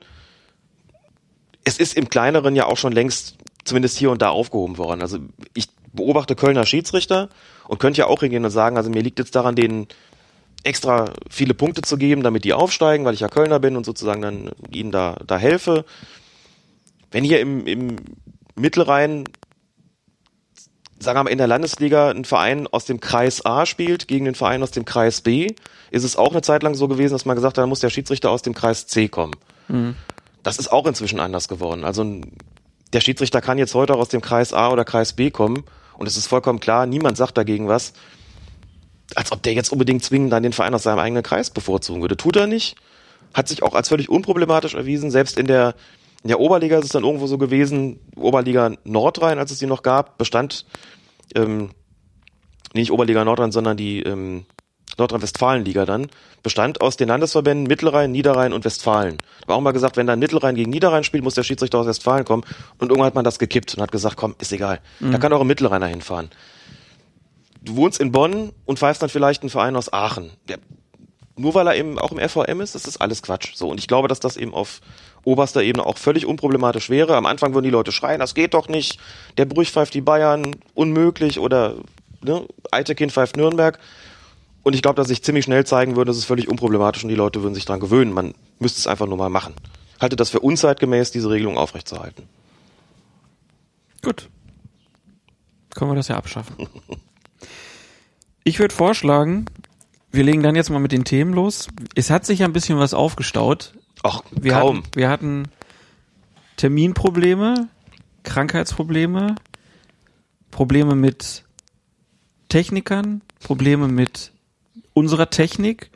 Es 1.63 1.79
ist 1.79 1.95
im 1.95 2.09
Kleineren 2.09 2.55
ja 2.55 2.67
auch 2.67 2.77
schon 2.77 2.91
längst 2.91 3.35
zumindest 3.63 3.97
hier 3.97 4.11
und 4.11 4.21
da 4.21 4.29
aufgehoben 4.29 4.77
worden. 4.77 5.01
Also 5.01 5.17
ich 5.55 5.69
beobachte 5.93 6.35
Kölner 6.35 6.65
Schiedsrichter 6.65 7.29
und 7.67 7.79
könnte 7.79 7.99
ja 7.99 8.07
auch 8.07 8.21
hingehen 8.21 8.45
und 8.45 8.51
sagen, 8.51 8.77
also 8.77 8.89
mir 8.89 9.01
liegt 9.01 9.19
jetzt 9.19 9.35
daran, 9.35 9.55
denen 9.55 9.87
extra 10.63 11.11
viele 11.29 11.53
Punkte 11.53 11.81
zu 11.81 11.97
geben, 11.97 12.23
damit 12.23 12.43
die 12.43 12.53
aufsteigen, 12.53 13.05
weil 13.05 13.13
ich 13.13 13.19
ja 13.19 13.29
Kölner 13.29 13.59
bin 13.59 13.75
und 13.75 13.85
sozusagen 13.85 14.21
dann 14.21 14.51
ihnen 14.69 14.91
da, 14.91 15.17
da 15.25 15.37
helfe. 15.37 15.85
Wenn 17.09 17.23
hier 17.23 17.39
im, 17.39 17.65
im 17.65 17.95
Mittelrhein, 18.55 19.25
sagen 20.99 21.17
wir 21.17 21.23
mal 21.23 21.29
in 21.31 21.39
der 21.39 21.47
Landesliga, 21.47 22.11
ein 22.11 22.25
Verein 22.25 22.67
aus 22.67 22.85
dem 22.85 22.99
Kreis 22.99 23.45
A 23.45 23.65
spielt 23.65 24.07
gegen 24.07 24.25
den 24.25 24.35
Verein 24.35 24.61
aus 24.61 24.71
dem 24.71 24.85
Kreis 24.85 25.21
B, 25.21 25.47
ist 25.89 26.03
es 26.03 26.15
auch 26.15 26.31
eine 26.31 26.41
Zeit 26.41 26.63
lang 26.63 26.75
so 26.75 26.87
gewesen, 26.87 27.13
dass 27.13 27.25
man 27.25 27.35
gesagt 27.35 27.57
hat, 27.57 27.63
da 27.63 27.67
muss 27.67 27.79
der 27.79 27.89
Schiedsrichter 27.89 28.29
aus 28.29 28.43
dem 28.43 28.53
Kreis 28.53 28.87
C 28.87 29.07
kommen. 29.07 29.33
Mhm. 29.67 29.95
Das 30.43 30.57
ist 30.57 30.71
auch 30.71 30.85
inzwischen 30.85 31.19
anders 31.19 31.47
geworden. 31.47 31.83
Also 31.83 32.21
der 32.93 33.01
Schiedsrichter 33.01 33.41
kann 33.41 33.57
jetzt 33.57 33.75
heute 33.75 33.93
auch 33.95 33.99
aus 33.99 34.09
dem 34.09 34.21
Kreis 34.21 34.53
A 34.53 34.69
oder 34.69 34.85
Kreis 34.85 35.13
B 35.13 35.31
kommen 35.31 35.63
und 35.97 36.07
es 36.07 36.17
ist 36.17 36.27
vollkommen 36.27 36.59
klar, 36.59 36.85
niemand 36.85 37.17
sagt 37.17 37.37
dagegen 37.37 37.67
was, 37.67 37.93
als 39.15 39.31
ob 39.31 39.43
der 39.43 39.53
jetzt 39.53 39.71
unbedingt 39.71 40.03
zwingend 40.03 40.31
dann 40.31 40.43
den 40.43 40.53
Verein 40.53 40.73
aus 40.73 40.83
seinem 40.83 40.99
eigenen 40.99 41.23
Kreis 41.23 41.49
bevorzugen 41.49 42.01
würde. 42.01 42.17
Tut 42.17 42.35
er 42.35 42.47
nicht. 42.47 42.75
Hat 43.33 43.47
sich 43.47 43.63
auch 43.63 43.75
als 43.75 43.89
völlig 43.89 44.09
unproblematisch 44.09 44.73
erwiesen. 44.73 45.11
Selbst 45.11 45.37
in 45.37 45.47
der, 45.47 45.75
in 46.23 46.29
der 46.29 46.39
Oberliga 46.39 46.77
ist 46.77 46.85
es 46.85 46.91
dann 46.91 47.03
irgendwo 47.03 47.27
so 47.27 47.37
gewesen, 47.37 47.99
Oberliga 48.15 48.71
Nordrhein, 48.83 49.39
als 49.39 49.51
es 49.51 49.59
die 49.59 49.65
noch 49.67 49.83
gab, 49.83 50.17
bestand, 50.17 50.65
ähm, 51.35 51.69
nicht 52.73 52.91
Oberliga 52.91 53.23
Nordrhein, 53.23 53.51
sondern 53.51 53.77
die 53.77 54.01
ähm, 54.01 54.45
Nordrhein-Westfalen-Liga 55.01 55.85
dann, 55.85 56.07
bestand 56.43 56.81
aus 56.81 56.97
den 56.97 57.09
Landesverbänden 57.09 57.67
Mittelrhein, 57.67 58.11
Niederrhein 58.11 58.53
und 58.53 58.65
Westfalen. 58.65 59.17
Da 59.41 59.47
war 59.49 59.55
auch 59.57 59.61
mal 59.61 59.71
gesagt, 59.71 59.97
wenn 59.97 60.07
dann 60.07 60.19
Mittelrhein 60.19 60.55
gegen 60.55 60.71
Niederrhein 60.71 61.03
spielt, 61.03 61.23
muss 61.23 61.35
der 61.35 61.43
Schiedsrichter 61.43 61.79
aus 61.79 61.87
Westfalen 61.87 62.25
kommen. 62.25 62.43
Und 62.79 62.89
irgendwann 62.89 63.07
hat 63.07 63.15
man 63.15 63.25
das 63.25 63.39
gekippt 63.39 63.75
und 63.75 63.81
hat 63.81 63.91
gesagt, 63.91 64.15
komm, 64.15 64.35
ist 64.39 64.51
egal. 64.51 64.79
Mhm. 64.99 65.11
Da 65.11 65.17
kann 65.17 65.33
auch 65.33 65.41
ein 65.41 65.47
Mittelrheiner 65.47 65.87
hinfahren. 65.87 66.29
Du 67.61 67.75
wohnst 67.75 67.99
in 67.99 68.11
Bonn 68.11 68.51
und 68.65 68.79
pfeifst 68.79 69.01
dann 69.01 69.09
vielleicht 69.09 69.43
einen 69.43 69.49
Verein 69.49 69.75
aus 69.75 69.93
Aachen. 69.93 70.31
Der, 70.47 70.57
nur 71.37 71.53
weil 71.53 71.67
er 71.67 71.75
eben 71.75 71.99
auch 71.99 72.11
im 72.11 72.17
FVM 72.17 72.61
ist, 72.61 72.75
ist 72.75 72.87
das 72.87 72.99
alles 72.99 73.21
Quatsch. 73.21 73.55
So. 73.55 73.69
Und 73.69 73.79
ich 73.79 73.87
glaube, 73.87 74.07
dass 74.07 74.19
das 74.19 74.37
eben 74.37 74.53
auf 74.53 74.81
oberster 75.23 75.61
Ebene 75.61 75.85
auch 75.85 75.97
völlig 75.97 76.25
unproblematisch 76.25 76.89
wäre. 76.89 77.15
Am 77.15 77.25
Anfang 77.25 77.53
würden 77.53 77.65
die 77.65 77.69
Leute 77.69 77.91
schreien, 77.91 78.19
das 78.19 78.33
geht 78.33 78.53
doch 78.53 78.67
nicht. 78.67 78.99
Der 79.37 79.45
Brüch 79.45 79.71
pfeift 79.71 79.93
die 79.93 80.01
Bayern, 80.01 80.55
unmöglich. 80.73 81.39
Oder 81.39 81.75
ne, 82.23 82.45
Eitekin 82.71 83.09
pfeift 83.09 83.37
Nürnberg. 83.37 83.79
Und 84.63 84.73
ich 84.73 84.81
glaube, 84.81 84.95
dass 84.95 85.07
sich 85.07 85.23
ziemlich 85.23 85.45
schnell 85.45 85.65
zeigen 85.65 85.95
würde, 85.95 86.09
das 86.09 86.17
ist 86.17 86.25
völlig 86.25 86.47
unproblematisch 86.47 87.03
und 87.03 87.09
die 87.09 87.15
Leute 87.15 87.41
würden 87.41 87.55
sich 87.55 87.65
daran 87.65 87.79
gewöhnen. 87.79 88.13
Man 88.13 88.35
müsste 88.59 88.79
es 88.79 88.87
einfach 88.87 89.07
nur 89.07 89.17
mal 89.17 89.29
machen. 89.29 89.55
Halte 89.99 90.15
das 90.15 90.29
für 90.29 90.39
unzeitgemäß, 90.39 91.11
diese 91.11 91.29
Regelung 91.29 91.57
aufrechtzuerhalten. 91.57 92.27
Gut. 94.03 94.29
Können 95.73 95.91
wir 95.91 95.95
das 95.95 96.09
ja 96.09 96.17
abschaffen. 96.17 96.67
ich 98.43 98.59
würde 98.59 98.73
vorschlagen, 98.73 99.45
wir 100.11 100.23
legen 100.23 100.43
dann 100.43 100.55
jetzt 100.55 100.69
mal 100.69 100.79
mit 100.79 100.91
den 100.91 101.05
Themen 101.05 101.33
los. 101.33 101.67
Es 101.95 102.09
hat 102.09 102.25
sich 102.25 102.39
ja 102.39 102.45
ein 102.45 102.53
bisschen 102.53 102.77
was 102.77 102.93
aufgestaut. 102.93 103.73
Ach, 104.03 104.23
wir 104.31 104.53
kaum. 104.53 104.77
Hatten, 104.77 104.89
wir 104.95 105.09
hatten 105.09 105.47
Terminprobleme, 106.57 107.69
Krankheitsprobleme, 108.23 109.35
Probleme 110.51 110.95
mit 110.95 111.45
Technikern, 112.49 113.21
Probleme 113.39 113.87
mit 113.87 114.30
unserer 114.93 115.29
Technik 115.29 115.91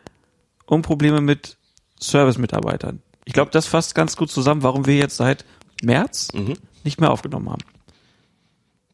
und 0.65 0.81
Probleme 0.81 1.21
mit 1.21 1.57
Service-Mitarbeitern. 1.99 3.01
Ich 3.25 3.33
glaube, 3.33 3.51
das 3.51 3.65
fasst 3.65 3.95
ganz 3.95 4.15
gut 4.17 4.29
zusammen, 4.29 4.63
warum 4.63 4.85
wir 4.85 4.95
jetzt 4.95 5.17
seit 5.17 5.45
März 5.81 6.29
mhm. 6.33 6.57
nicht 6.83 6.99
mehr 6.99 7.11
aufgenommen 7.11 7.49
haben. 7.49 7.63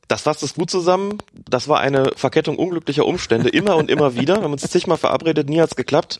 Das 0.08 0.24
fasst 0.24 0.44
es 0.44 0.56
gut 0.56 0.70
zusammen. 0.70 1.20
Das 1.50 1.68
war 1.68 1.80
eine 1.80 2.12
Verkettung 2.16 2.58
unglücklicher 2.58 3.06
Umstände, 3.06 3.50
immer 3.50 3.78
und 3.78 3.90
immer 3.90 4.16
wieder. 4.16 4.38
Wir 4.38 4.44
haben 4.44 4.52
uns 4.52 4.70
zigmal 4.70 4.98
verabredet, 4.98 5.50
nie 5.50 5.62
hat's 5.62 5.76
geklappt. 5.76 6.20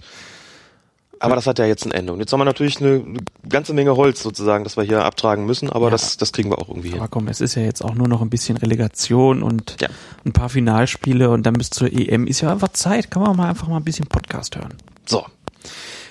Aber 1.22 1.36
das 1.36 1.46
hat 1.46 1.60
ja 1.60 1.66
jetzt 1.66 1.86
ein 1.86 1.92
Ende. 1.92 2.14
Und 2.14 2.20
jetzt 2.20 2.34
haben 2.34 2.40
wir 2.40 2.46
natürlich 2.46 2.82
eine, 2.82 3.04
ganze 3.48 3.74
Menge 3.74 3.96
Holz 3.96 4.24
sozusagen, 4.24 4.64
das 4.64 4.76
wir 4.76 4.84
hier 4.84 5.06
abtragen 5.06 5.46
müssen, 5.46 5.70
aber 5.70 5.86
ja. 5.86 5.92
das, 5.92 6.18
das 6.18 6.32
kriegen 6.32 6.50
wir 6.50 6.58
auch 6.58 6.68
irgendwie 6.68 6.90
hin. 6.90 6.98
Aber 6.98 7.10
komm, 7.10 7.28
es 7.28 7.42
ist 7.42 7.54
ja 7.54 7.62
jetzt 7.62 7.86
auch 7.86 7.94
nur 7.94 8.08
noch 8.08 8.24
ein 8.24 8.32
bisschen 8.32 8.58
Relegation 8.58 9.44
und 9.44 9.78
ja. 9.80 9.88
ein 10.26 10.34
paar 10.34 10.50
Finalspiele 10.50 11.30
und 11.30 11.46
dann 11.46 11.54
bis 11.54 11.70
zur 11.70 11.94
EM 11.94 12.26
ist 12.26 12.42
ja 12.42 12.52
einfach 12.52 12.70
Zeit. 12.70 13.12
Kann 13.12 13.22
man 13.22 13.38
mal 13.38 13.50
einfach 13.50 13.68
mal 13.68 13.78
ein 13.78 13.84
bisschen 13.84 14.08
Podcast 14.08 14.56
hören. 14.56 14.74
So. 15.06 15.24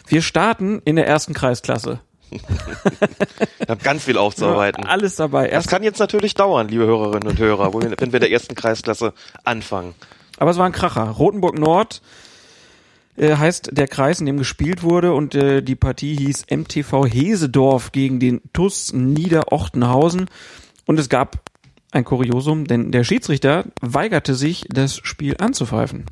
Wir 0.07 0.23
starten 0.23 0.81
in 0.85 0.95
der 0.95 1.09
ersten 1.09 1.35
Kreisklasse. 1.35 1.99
ich 2.31 3.69
habe 3.69 3.83
ganz 3.83 4.05
viel 4.05 4.17
aufzuarbeiten. 4.17 4.85
Ja, 4.85 4.91
alles 4.91 5.17
dabei. 5.17 5.49
Erst 5.49 5.67
das 5.67 5.71
kann 5.73 5.83
jetzt 5.83 5.99
natürlich 5.99 6.35
dauern, 6.35 6.69
liebe 6.69 6.87
Hörerinnen 6.87 7.29
und 7.29 7.39
Hörer, 7.41 7.75
wenn 7.75 7.91
wir 7.99 8.15
in 8.15 8.21
der 8.21 8.31
ersten 8.31 8.55
Kreisklasse 8.55 9.13
anfangen. 9.43 9.95
Aber 10.39 10.53
es 10.53 10.57
war 10.57 10.67
ein 10.67 10.73
Kracher. 10.73 11.03
Rotenburg 11.03 11.59
Nord 11.59 12.01
äh, 13.21 13.37
heißt 13.37 13.71
der 13.73 13.87
Kreis, 13.87 14.19
in 14.21 14.27
dem 14.27 14.39
gespielt 14.39 14.83
wurde 14.83 15.13
und 15.13 15.35
äh, 15.35 15.63
die 15.63 15.77
Partie 15.77 16.17
hieß 16.17 16.47
MTV 16.51 17.05
Hesedorf 17.07 17.93
gegen 17.93 18.19
den 18.19 18.41
TUS 18.55 18.95
Niederochtenhausen 18.95 20.27
und 20.87 20.99
es 20.99 21.11
gab 21.11 21.51
ein 21.93 22.05
Kuriosum, 22.05 22.67
denn 22.67 22.93
der 22.93 23.05
Schiedsrichter 23.05 23.67
weigerte 23.83 24.35
sich, 24.35 24.65
das 24.71 24.97
Spiel 24.97 25.37
anzupfeifen. 25.39 26.07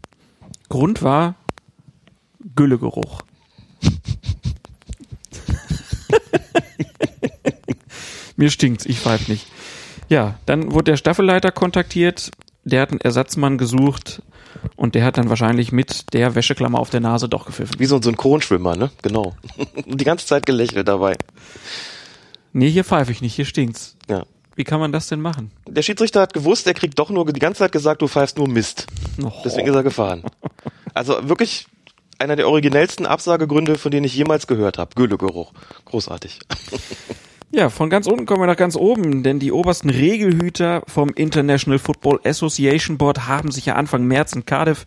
Grund 0.68 1.02
war 1.02 1.36
Güllegeruch. 2.54 3.22
Mir 8.36 8.50
stinkt's, 8.50 8.84
ich 8.84 9.00
pfeife 9.00 9.30
nicht. 9.30 9.46
Ja, 10.10 10.38
dann 10.44 10.72
wurde 10.72 10.92
der 10.92 10.96
Staffelleiter 10.98 11.52
kontaktiert, 11.52 12.32
der 12.64 12.82
hat 12.82 12.90
einen 12.90 13.00
Ersatzmann 13.00 13.56
gesucht, 13.56 14.22
und 14.76 14.94
der 14.94 15.04
hat 15.04 15.18
dann 15.18 15.28
wahrscheinlich 15.28 15.72
mit 15.72 16.12
der 16.12 16.34
Wäscheklammer 16.34 16.78
auf 16.78 16.90
der 16.90 17.00
Nase 17.00 17.28
doch 17.28 17.46
gepfiffen. 17.46 17.78
Wie 17.78 17.86
so 17.86 17.96
ein 17.96 18.02
Synchronschwimmer, 18.02 18.76
ne? 18.76 18.90
Genau. 19.02 19.34
Die 19.86 20.04
ganze 20.04 20.26
Zeit 20.26 20.46
gelächelt 20.46 20.88
dabei. 20.88 21.16
Nee, 22.52 22.70
hier 22.70 22.84
pfeife 22.84 23.12
ich 23.12 23.20
nicht, 23.20 23.34
hier 23.34 23.44
stinkt's. 23.44 23.96
Ja. 24.08 24.24
Wie 24.56 24.64
kann 24.64 24.80
man 24.80 24.90
das 24.90 25.06
denn 25.06 25.20
machen? 25.20 25.52
Der 25.68 25.82
Schiedsrichter 25.82 26.20
hat 26.20 26.32
gewusst, 26.32 26.66
er 26.66 26.74
kriegt 26.74 26.98
doch 26.98 27.10
nur 27.10 27.24
die 27.26 27.38
ganze 27.38 27.60
Zeit 27.60 27.72
gesagt, 27.72 28.02
du 28.02 28.08
pfeifst 28.08 28.38
nur 28.38 28.48
Mist. 28.48 28.86
Oh. 29.22 29.30
Deswegen 29.44 29.68
ist 29.68 29.74
er 29.74 29.84
gefahren. 29.84 30.24
Also 30.94 31.28
wirklich 31.28 31.66
einer 32.18 32.34
der 32.34 32.48
originellsten 32.48 33.06
Absagegründe, 33.06 33.78
von 33.78 33.92
denen 33.92 34.04
ich 34.04 34.16
jemals 34.16 34.48
gehört 34.48 34.78
habe. 34.78 34.94
Güllegeruch. 34.96 35.52
Großartig. 35.84 36.40
Ja, 37.50 37.70
von 37.70 37.88
ganz 37.88 38.06
unten 38.06 38.26
kommen 38.26 38.42
wir 38.42 38.46
nach 38.46 38.56
ganz 38.56 38.76
oben, 38.76 39.22
denn 39.22 39.38
die 39.38 39.52
obersten 39.52 39.88
Regelhüter 39.88 40.82
vom 40.86 41.08
International 41.08 41.78
Football 41.78 42.20
Association 42.22 42.98
Board 42.98 43.26
haben 43.26 43.50
sich 43.50 43.64
ja 43.64 43.74
Anfang 43.74 44.04
März 44.04 44.34
in 44.34 44.44
Cardiff 44.44 44.84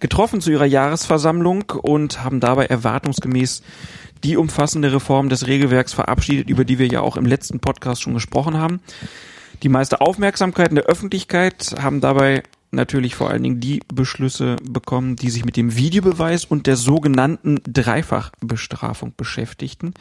getroffen 0.00 0.40
zu 0.40 0.50
ihrer 0.50 0.64
Jahresversammlung 0.64 1.70
und 1.70 2.24
haben 2.24 2.40
dabei 2.40 2.66
erwartungsgemäß 2.66 3.62
die 4.24 4.36
umfassende 4.36 4.92
Reform 4.92 5.28
des 5.28 5.46
Regelwerks 5.46 5.92
verabschiedet, 5.92 6.50
über 6.50 6.64
die 6.64 6.80
wir 6.80 6.88
ja 6.88 7.02
auch 7.02 7.16
im 7.16 7.24
letzten 7.24 7.60
Podcast 7.60 8.02
schon 8.02 8.14
gesprochen 8.14 8.58
haben. 8.58 8.80
Die 9.62 9.68
meiste 9.68 10.00
Aufmerksamkeit 10.00 10.70
in 10.70 10.74
der 10.74 10.86
Öffentlichkeit 10.86 11.76
haben 11.80 12.00
dabei 12.00 12.42
natürlich 12.72 13.14
vor 13.14 13.30
allen 13.30 13.44
Dingen 13.44 13.60
die 13.60 13.80
Beschlüsse 13.94 14.56
bekommen, 14.68 15.14
die 15.14 15.30
sich 15.30 15.44
mit 15.44 15.56
dem 15.56 15.76
Videobeweis 15.76 16.44
und 16.44 16.66
der 16.66 16.76
sogenannten 16.76 17.60
Dreifachbestrafung 17.64 19.14
beschäftigten. 19.16 19.94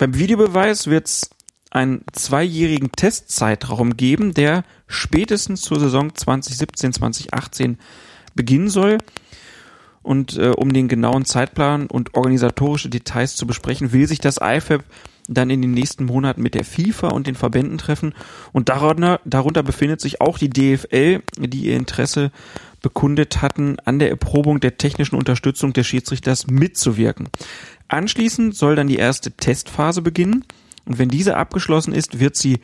Beim 0.00 0.14
Videobeweis 0.14 0.86
wird 0.86 1.08
es 1.08 1.30
einen 1.70 2.04
zweijährigen 2.12 2.90
Testzeitraum 2.90 3.98
geben, 3.98 4.32
der 4.32 4.64
spätestens 4.86 5.60
zur 5.60 5.78
Saison 5.78 6.12
2017-2018 6.12 7.76
beginnen 8.34 8.70
soll. 8.70 8.96
Und 10.02 10.38
äh, 10.38 10.52
um 10.56 10.72
den 10.72 10.88
genauen 10.88 11.26
Zeitplan 11.26 11.86
und 11.86 12.14
organisatorische 12.14 12.88
Details 12.88 13.36
zu 13.36 13.46
besprechen, 13.46 13.92
will 13.92 14.08
sich 14.08 14.20
das 14.20 14.38
IFAB 14.40 14.84
dann 15.28 15.50
in 15.50 15.60
den 15.60 15.72
nächsten 15.72 16.06
Monaten 16.06 16.40
mit 16.40 16.54
der 16.54 16.64
FIFA 16.64 17.08
und 17.08 17.26
den 17.26 17.34
Verbänden 17.34 17.76
treffen. 17.76 18.14
Und 18.52 18.70
darunter, 18.70 19.20
darunter 19.26 19.62
befindet 19.62 20.00
sich 20.00 20.22
auch 20.22 20.38
die 20.38 20.48
DFL, 20.48 21.20
die 21.38 21.66
ihr 21.66 21.76
Interesse 21.76 22.32
bekundet 22.80 23.42
hatten, 23.42 23.76
an 23.84 23.98
der 23.98 24.08
Erprobung 24.08 24.60
der 24.60 24.78
technischen 24.78 25.16
Unterstützung 25.16 25.74
des 25.74 25.86
Schiedsrichters 25.86 26.46
mitzuwirken. 26.46 27.28
Anschließend 27.90 28.54
soll 28.54 28.76
dann 28.76 28.86
die 28.86 28.96
erste 28.96 29.32
Testphase 29.32 30.00
beginnen. 30.00 30.44
Und 30.86 30.98
wenn 30.98 31.08
diese 31.08 31.36
abgeschlossen 31.36 31.92
ist, 31.92 32.20
wird 32.20 32.36
sie 32.36 32.60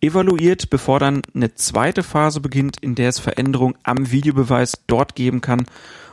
evaluiert, 0.00 0.70
bevor 0.70 0.98
dann 0.98 1.22
eine 1.34 1.54
zweite 1.54 2.02
Phase 2.02 2.40
beginnt, 2.40 2.78
in 2.80 2.94
der 2.94 3.10
es 3.10 3.18
Veränderungen 3.18 3.76
am 3.82 4.10
Videobeweis 4.10 4.72
dort 4.86 5.14
geben 5.14 5.42
kann, 5.42 5.66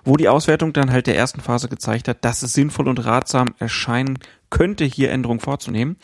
wo 0.03 0.17
die 0.17 0.27
Auswertung 0.27 0.73
dann 0.73 0.91
halt 0.91 1.08
der 1.08 1.15
ersten 1.15 1.39
Phase 1.39 1.69
gezeigt 1.69 2.10
hat, 2.10 2.25
dass 2.25 2.43
es 2.43 2.53
sinnvoll 2.53 2.89
und 2.89 3.03
ratsam 3.06 3.56
erscheinen 3.58 4.19
könnte, 4.49 4.84
hier 4.84 5.12
Änderungen 5.12 5.39
vorzunehmen. 5.39 5.95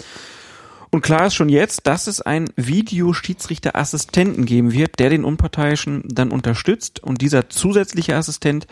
Und 0.90 1.02
klar 1.02 1.26
ist 1.26 1.34
schon 1.34 1.50
jetzt, 1.50 1.88
dass 1.88 2.06
es 2.06 2.22
einen 2.22 2.50
Videoschiedsrichterassistenten 2.56 4.46
geben 4.46 4.72
wird, 4.72 5.00
der 5.00 5.10
den 5.10 5.26
Unparteiischen 5.26 6.04
dann 6.08 6.30
unterstützt. 6.30 7.02
Und 7.02 7.22
dieser 7.22 7.50
zusätzliche 7.50 8.16
Assistent 8.16 8.68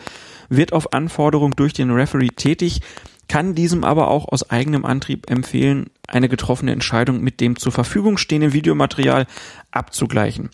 wird 0.48 0.72
auf 0.72 0.92
Anforderung 0.92 1.56
durch 1.56 1.72
den 1.72 1.90
Referee 1.90 2.28
tätig, 2.28 2.80
kann 3.28 3.54
diesem 3.54 3.84
aber 3.84 4.08
auch 4.08 4.28
aus 4.28 4.50
eigenem 4.50 4.84
Antrieb 4.84 5.30
empfehlen, 5.30 5.90
eine 6.06 6.28
getroffene 6.28 6.72
Entscheidung 6.72 7.22
mit 7.22 7.40
dem 7.40 7.56
zur 7.56 7.72
Verfügung 7.72 8.18
stehenden 8.18 8.52
Videomaterial 8.52 9.26
abzugleichen. 9.70 10.50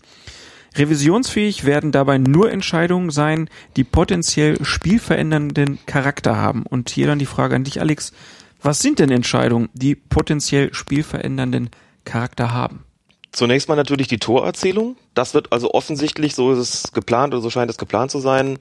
Revisionsfähig 0.75 1.65
werden 1.65 1.91
dabei 1.91 2.17
nur 2.17 2.51
Entscheidungen 2.51 3.09
sein, 3.09 3.49
die 3.75 3.83
potenziell 3.83 4.63
spielverändernden 4.63 5.79
Charakter 5.85 6.37
haben. 6.37 6.63
Und 6.63 6.89
hier 6.89 7.07
dann 7.07 7.19
die 7.19 7.25
Frage 7.25 7.55
an 7.55 7.63
dich, 7.63 7.81
Alex. 7.81 8.13
Was 8.61 8.79
sind 8.79 8.99
denn 8.99 9.09
Entscheidungen, 9.09 9.69
die 9.73 9.95
potenziell 9.95 10.73
spielverändernden 10.73 11.69
Charakter 12.03 12.51
haben? 12.51 12.83
Zunächst 13.31 13.69
mal 13.69 13.75
natürlich 13.75 14.07
die 14.07 14.19
Torerzählung. 14.19 14.97
Das 15.13 15.33
wird 15.33 15.51
also 15.53 15.73
offensichtlich, 15.73 16.35
so 16.35 16.51
ist 16.51 16.59
es 16.59 16.91
geplant 16.91 17.33
oder 17.33 17.41
so 17.41 17.49
scheint 17.49 17.69
es 17.69 17.77
geplant 17.77 18.11
zu 18.11 18.19
sein, 18.19 18.59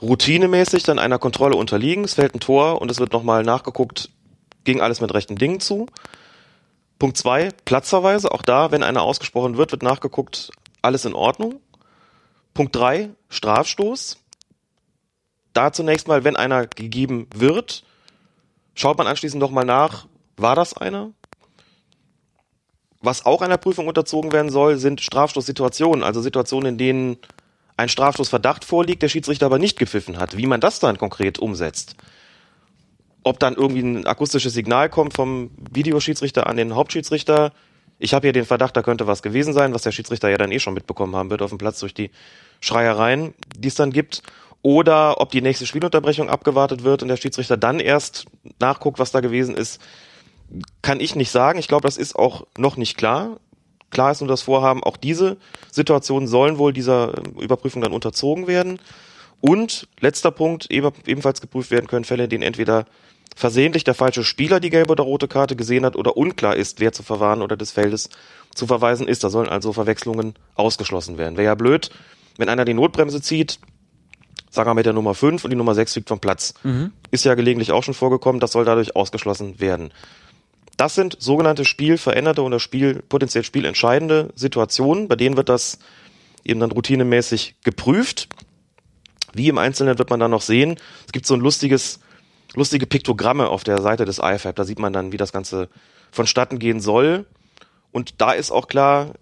routinemäßig 0.00 0.82
dann 0.82 0.98
einer 0.98 1.18
Kontrolle 1.18 1.56
unterliegen. 1.56 2.04
Es 2.04 2.14
fällt 2.14 2.34
ein 2.34 2.40
Tor 2.40 2.80
und 2.80 2.90
es 2.90 2.98
wird 2.98 3.12
nochmal 3.12 3.42
nachgeguckt, 3.42 4.10
ging 4.64 4.80
alles 4.80 5.00
mit 5.00 5.12
rechten 5.14 5.36
Dingen 5.36 5.60
zu. 5.60 5.86
Punkt 6.98 7.16
zwei, 7.16 7.50
Platzverweise. 7.64 8.32
Auch 8.32 8.42
da, 8.42 8.70
wenn 8.70 8.82
einer 8.82 9.02
ausgesprochen 9.02 9.56
wird, 9.56 9.72
wird 9.72 9.82
nachgeguckt, 9.82 10.50
alles 10.82 11.04
in 11.04 11.14
Ordnung. 11.14 11.60
Punkt 12.54 12.74
drei, 12.74 13.10
Strafstoß. 13.28 14.18
Da 15.52 15.72
zunächst 15.72 16.08
mal, 16.08 16.24
wenn 16.24 16.36
einer 16.36 16.66
gegeben 16.66 17.28
wird, 17.34 17.84
schaut 18.74 18.98
man 18.98 19.06
anschließend 19.06 19.40
nochmal 19.40 19.64
nach, 19.64 20.06
war 20.36 20.54
das 20.54 20.76
einer? 20.76 21.12
Was 23.00 23.24
auch 23.24 23.42
einer 23.42 23.56
Prüfung 23.56 23.88
unterzogen 23.88 24.32
werden 24.32 24.50
soll, 24.50 24.78
sind 24.78 25.00
Strafstoßsituationen, 25.00 26.02
also 26.02 26.20
Situationen, 26.20 26.74
in 26.74 26.78
denen 26.78 27.16
ein 27.76 27.88
Strafstoßverdacht 27.88 28.64
vorliegt, 28.64 29.02
der 29.02 29.08
Schiedsrichter 29.08 29.46
aber 29.46 29.58
nicht 29.58 29.78
gepfiffen 29.78 30.18
hat. 30.18 30.36
Wie 30.36 30.46
man 30.46 30.60
das 30.60 30.80
dann 30.80 30.98
konkret 30.98 31.38
umsetzt. 31.38 31.96
Ob 33.22 33.38
dann 33.38 33.54
irgendwie 33.54 33.82
ein 33.82 34.06
akustisches 34.06 34.54
Signal 34.54 34.88
kommt 34.88 35.14
vom 35.14 35.50
Videoschiedsrichter 35.70 36.46
an 36.46 36.56
den 36.56 36.74
Hauptschiedsrichter, 36.74 37.52
ich 37.98 38.12
habe 38.12 38.26
hier 38.26 38.32
den 38.32 38.44
Verdacht, 38.44 38.76
da 38.76 38.82
könnte 38.82 39.06
was 39.06 39.22
gewesen 39.22 39.54
sein, 39.54 39.72
was 39.72 39.82
der 39.82 39.92
Schiedsrichter 39.92 40.28
ja 40.28 40.36
dann 40.36 40.52
eh 40.52 40.58
schon 40.58 40.74
mitbekommen 40.74 41.16
haben 41.16 41.30
wird 41.30 41.42
auf 41.42 41.50
dem 41.50 41.58
Platz 41.58 41.80
durch 41.80 41.94
die 41.94 42.10
Schreiereien, 42.60 43.34
die 43.56 43.68
es 43.68 43.74
dann 43.74 43.90
gibt. 43.90 44.22
Oder 44.62 45.20
ob 45.20 45.30
die 45.30 45.40
nächste 45.40 45.66
Spielunterbrechung 45.66 46.28
abgewartet 46.28 46.82
wird 46.82 47.02
und 47.02 47.08
der 47.08 47.16
Schiedsrichter 47.16 47.56
dann 47.56 47.80
erst 47.80 48.26
nachguckt, 48.58 48.98
was 48.98 49.12
da 49.12 49.20
gewesen 49.20 49.54
ist, 49.54 49.80
kann 50.82 51.00
ich 51.00 51.14
nicht 51.14 51.30
sagen. 51.30 51.58
Ich 51.58 51.68
glaube, 51.68 51.86
das 51.86 51.96
ist 51.96 52.16
auch 52.16 52.46
noch 52.58 52.76
nicht 52.76 52.96
klar. 52.96 53.38
Klar 53.96 54.10
ist 54.10 54.20
nur 54.20 54.28
das 54.28 54.42
Vorhaben, 54.42 54.84
auch 54.84 54.98
diese 54.98 55.38
Situationen 55.72 56.28
sollen 56.28 56.58
wohl 56.58 56.74
dieser 56.74 57.16
ähm, 57.16 57.40
Überprüfung 57.40 57.80
dann 57.80 57.94
unterzogen 57.94 58.46
werden. 58.46 58.78
Und 59.40 59.88
letzter 60.00 60.30
Punkt, 60.30 60.70
ebenfalls 60.70 61.40
geprüft 61.40 61.70
werden 61.70 61.86
können 61.86 62.04
Fälle, 62.04 62.24
in 62.24 62.28
denen 62.28 62.42
entweder 62.42 62.84
versehentlich 63.34 63.84
der 63.84 63.94
falsche 63.94 64.22
Spieler 64.22 64.60
die 64.60 64.68
gelbe 64.68 64.92
oder 64.92 65.02
rote 65.02 65.28
Karte 65.28 65.56
gesehen 65.56 65.86
hat 65.86 65.96
oder 65.96 66.18
unklar 66.18 66.56
ist, 66.56 66.78
wer 66.78 66.92
zu 66.92 67.02
verwahren 67.02 67.40
oder 67.40 67.56
des 67.56 67.72
Feldes 67.72 68.10
zu 68.54 68.66
verweisen 68.66 69.08
ist. 69.08 69.24
Da 69.24 69.30
sollen 69.30 69.48
also 69.48 69.72
Verwechslungen 69.72 70.34
ausgeschlossen 70.56 71.16
werden. 71.16 71.38
Wäre 71.38 71.46
ja 71.46 71.54
blöd, 71.54 71.88
wenn 72.36 72.50
einer 72.50 72.66
die 72.66 72.74
Notbremse 72.74 73.22
zieht, 73.22 73.60
sagen 74.50 74.68
wir 74.68 74.74
mit 74.74 74.84
der 74.84 74.92
Nummer 74.92 75.14
5 75.14 75.42
und 75.42 75.50
die 75.50 75.56
Nummer 75.56 75.74
6 75.74 75.94
fliegt 75.94 76.10
vom 76.10 76.20
Platz. 76.20 76.52
Mhm. 76.64 76.92
Ist 77.10 77.24
ja 77.24 77.34
gelegentlich 77.34 77.72
auch 77.72 77.82
schon 77.82 77.94
vorgekommen, 77.94 78.40
das 78.40 78.52
soll 78.52 78.66
dadurch 78.66 78.94
ausgeschlossen 78.94 79.58
werden. 79.58 79.90
Das 80.76 80.94
sind 80.94 81.16
sogenannte 81.18 81.64
spielveränderte 81.64 82.42
oder 82.42 82.60
Spiel, 82.60 83.02
potenziell 83.08 83.44
spielentscheidende 83.44 84.30
Situationen, 84.34 85.08
bei 85.08 85.16
denen 85.16 85.36
wird 85.36 85.48
das 85.48 85.78
eben 86.44 86.60
dann 86.60 86.70
routinemäßig 86.70 87.56
geprüft. 87.62 88.28
Wie 89.32 89.48
im 89.48 89.58
Einzelnen 89.58 89.98
wird 89.98 90.10
man 90.10 90.20
dann 90.20 90.30
noch 90.30 90.42
sehen. 90.42 90.76
Es 91.06 91.12
gibt 91.12 91.26
so 91.26 91.34
ein 91.34 91.40
lustiges, 91.40 92.00
lustige 92.54 92.86
Piktogramme 92.86 93.48
auf 93.48 93.64
der 93.64 93.80
Seite 93.80 94.04
des 94.04 94.18
IFAB. 94.18 94.54
Da 94.54 94.64
sieht 94.64 94.78
man 94.78 94.92
dann, 94.92 95.12
wie 95.12 95.16
das 95.16 95.32
Ganze 95.32 95.68
vonstatten 96.10 96.58
gehen 96.58 96.80
soll. 96.80 97.26
Und 97.90 98.20
da 98.20 98.32
ist 98.32 98.50
auch 98.50 98.68
klar, 98.68 99.14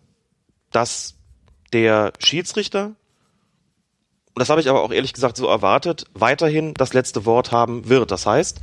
dass 0.70 1.14
der 1.72 2.12
Schiedsrichter, 2.18 2.86
und 2.86 4.40
das 4.40 4.50
habe 4.50 4.60
ich 4.60 4.68
aber 4.68 4.82
auch 4.82 4.92
ehrlich 4.92 5.12
gesagt 5.12 5.36
so 5.36 5.46
erwartet, 5.46 6.06
weiterhin 6.14 6.74
das 6.74 6.92
letzte 6.92 7.24
Wort 7.24 7.52
haben 7.52 7.88
wird. 7.88 8.10
Das 8.10 8.26
heißt, 8.26 8.60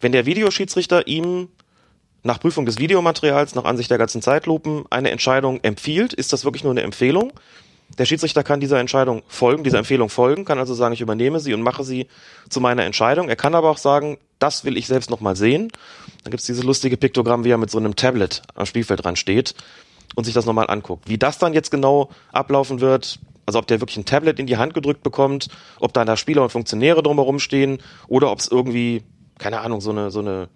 wenn 0.00 0.12
der 0.12 0.26
Videoschiedsrichter 0.26 1.06
ihm 1.06 1.48
nach 2.22 2.40
Prüfung 2.40 2.66
des 2.66 2.78
Videomaterials, 2.78 3.54
nach 3.54 3.64
Ansicht 3.64 3.90
der 3.90 3.98
ganzen 3.98 4.22
Zeitlupen 4.22 4.84
eine 4.90 5.10
Entscheidung 5.10 5.60
empfiehlt, 5.62 6.12
ist 6.12 6.32
das 6.32 6.44
wirklich 6.44 6.64
nur 6.64 6.72
eine 6.72 6.82
Empfehlung. 6.82 7.32
Der 7.96 8.04
Schiedsrichter 8.04 8.44
kann 8.44 8.60
dieser 8.60 8.78
Entscheidung 8.78 9.22
folgen, 9.28 9.64
dieser 9.64 9.78
Empfehlung 9.78 10.10
folgen, 10.10 10.44
kann 10.44 10.58
also 10.58 10.74
sagen, 10.74 10.92
ich 10.92 11.00
übernehme 11.00 11.40
sie 11.40 11.54
und 11.54 11.62
mache 11.62 11.84
sie 11.84 12.06
zu 12.50 12.60
meiner 12.60 12.84
Entscheidung. 12.84 13.28
Er 13.28 13.36
kann 13.36 13.54
aber 13.54 13.70
auch 13.70 13.78
sagen, 13.78 14.18
das 14.38 14.64
will 14.64 14.76
ich 14.76 14.86
selbst 14.86 15.10
nochmal 15.10 15.36
sehen. 15.36 15.72
Dann 16.22 16.30
gibt 16.30 16.40
es 16.40 16.46
dieses 16.46 16.64
lustige 16.64 16.96
Piktogramm, 16.96 17.44
wie 17.44 17.50
er 17.50 17.58
mit 17.58 17.70
so 17.70 17.78
einem 17.78 17.96
Tablet 17.96 18.42
am 18.54 18.66
Spielfeld 18.66 19.04
dran 19.04 19.16
steht 19.16 19.54
und 20.14 20.24
sich 20.24 20.34
das 20.34 20.44
nochmal 20.44 20.68
anguckt. 20.68 21.08
Wie 21.08 21.18
das 21.18 21.38
dann 21.38 21.54
jetzt 21.54 21.70
genau 21.70 22.10
ablaufen 22.30 22.80
wird, 22.80 23.18
also 23.46 23.58
ob 23.58 23.66
der 23.66 23.80
wirklich 23.80 23.96
ein 23.96 24.04
Tablet 24.04 24.38
in 24.38 24.46
die 24.46 24.58
Hand 24.58 24.74
gedrückt 24.74 25.02
bekommt, 25.02 25.48
ob 25.80 25.94
da 25.94 26.04
da 26.04 26.16
Spieler 26.16 26.42
und 26.42 26.50
Funktionäre 26.50 27.02
drumherum 27.02 27.38
stehen 27.38 27.78
oder 28.06 28.30
ob 28.30 28.40
es 28.40 28.48
irgendwie, 28.48 29.02
keine 29.38 29.60
Ahnung, 29.60 29.80
so 29.80 29.90
eine, 29.90 30.10
so 30.10 30.20
eine 30.20 30.48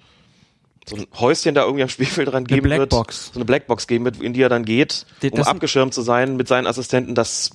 so 0.89 0.97
ein 0.97 1.07
Häuschen 1.15 1.55
da 1.55 1.63
irgendwie 1.63 1.83
am 1.83 1.89
Spielfeld 1.89 2.33
dran 2.33 2.45
geben 2.45 2.69
wird, 2.69 2.93
so 2.93 3.05
eine 3.35 3.45
Blackbox 3.45 3.87
geben 3.87 4.05
wird, 4.05 4.21
in 4.21 4.33
die 4.33 4.43
er 4.43 4.49
dann 4.49 4.65
geht, 4.65 5.07
um 5.31 5.43
abgeschirmt 5.43 5.95
zu 5.95 6.03
sein 6.03 6.37
mit 6.37 6.49
seinen 6.49 6.67
Assistenten, 6.67 7.15
das 7.15 7.51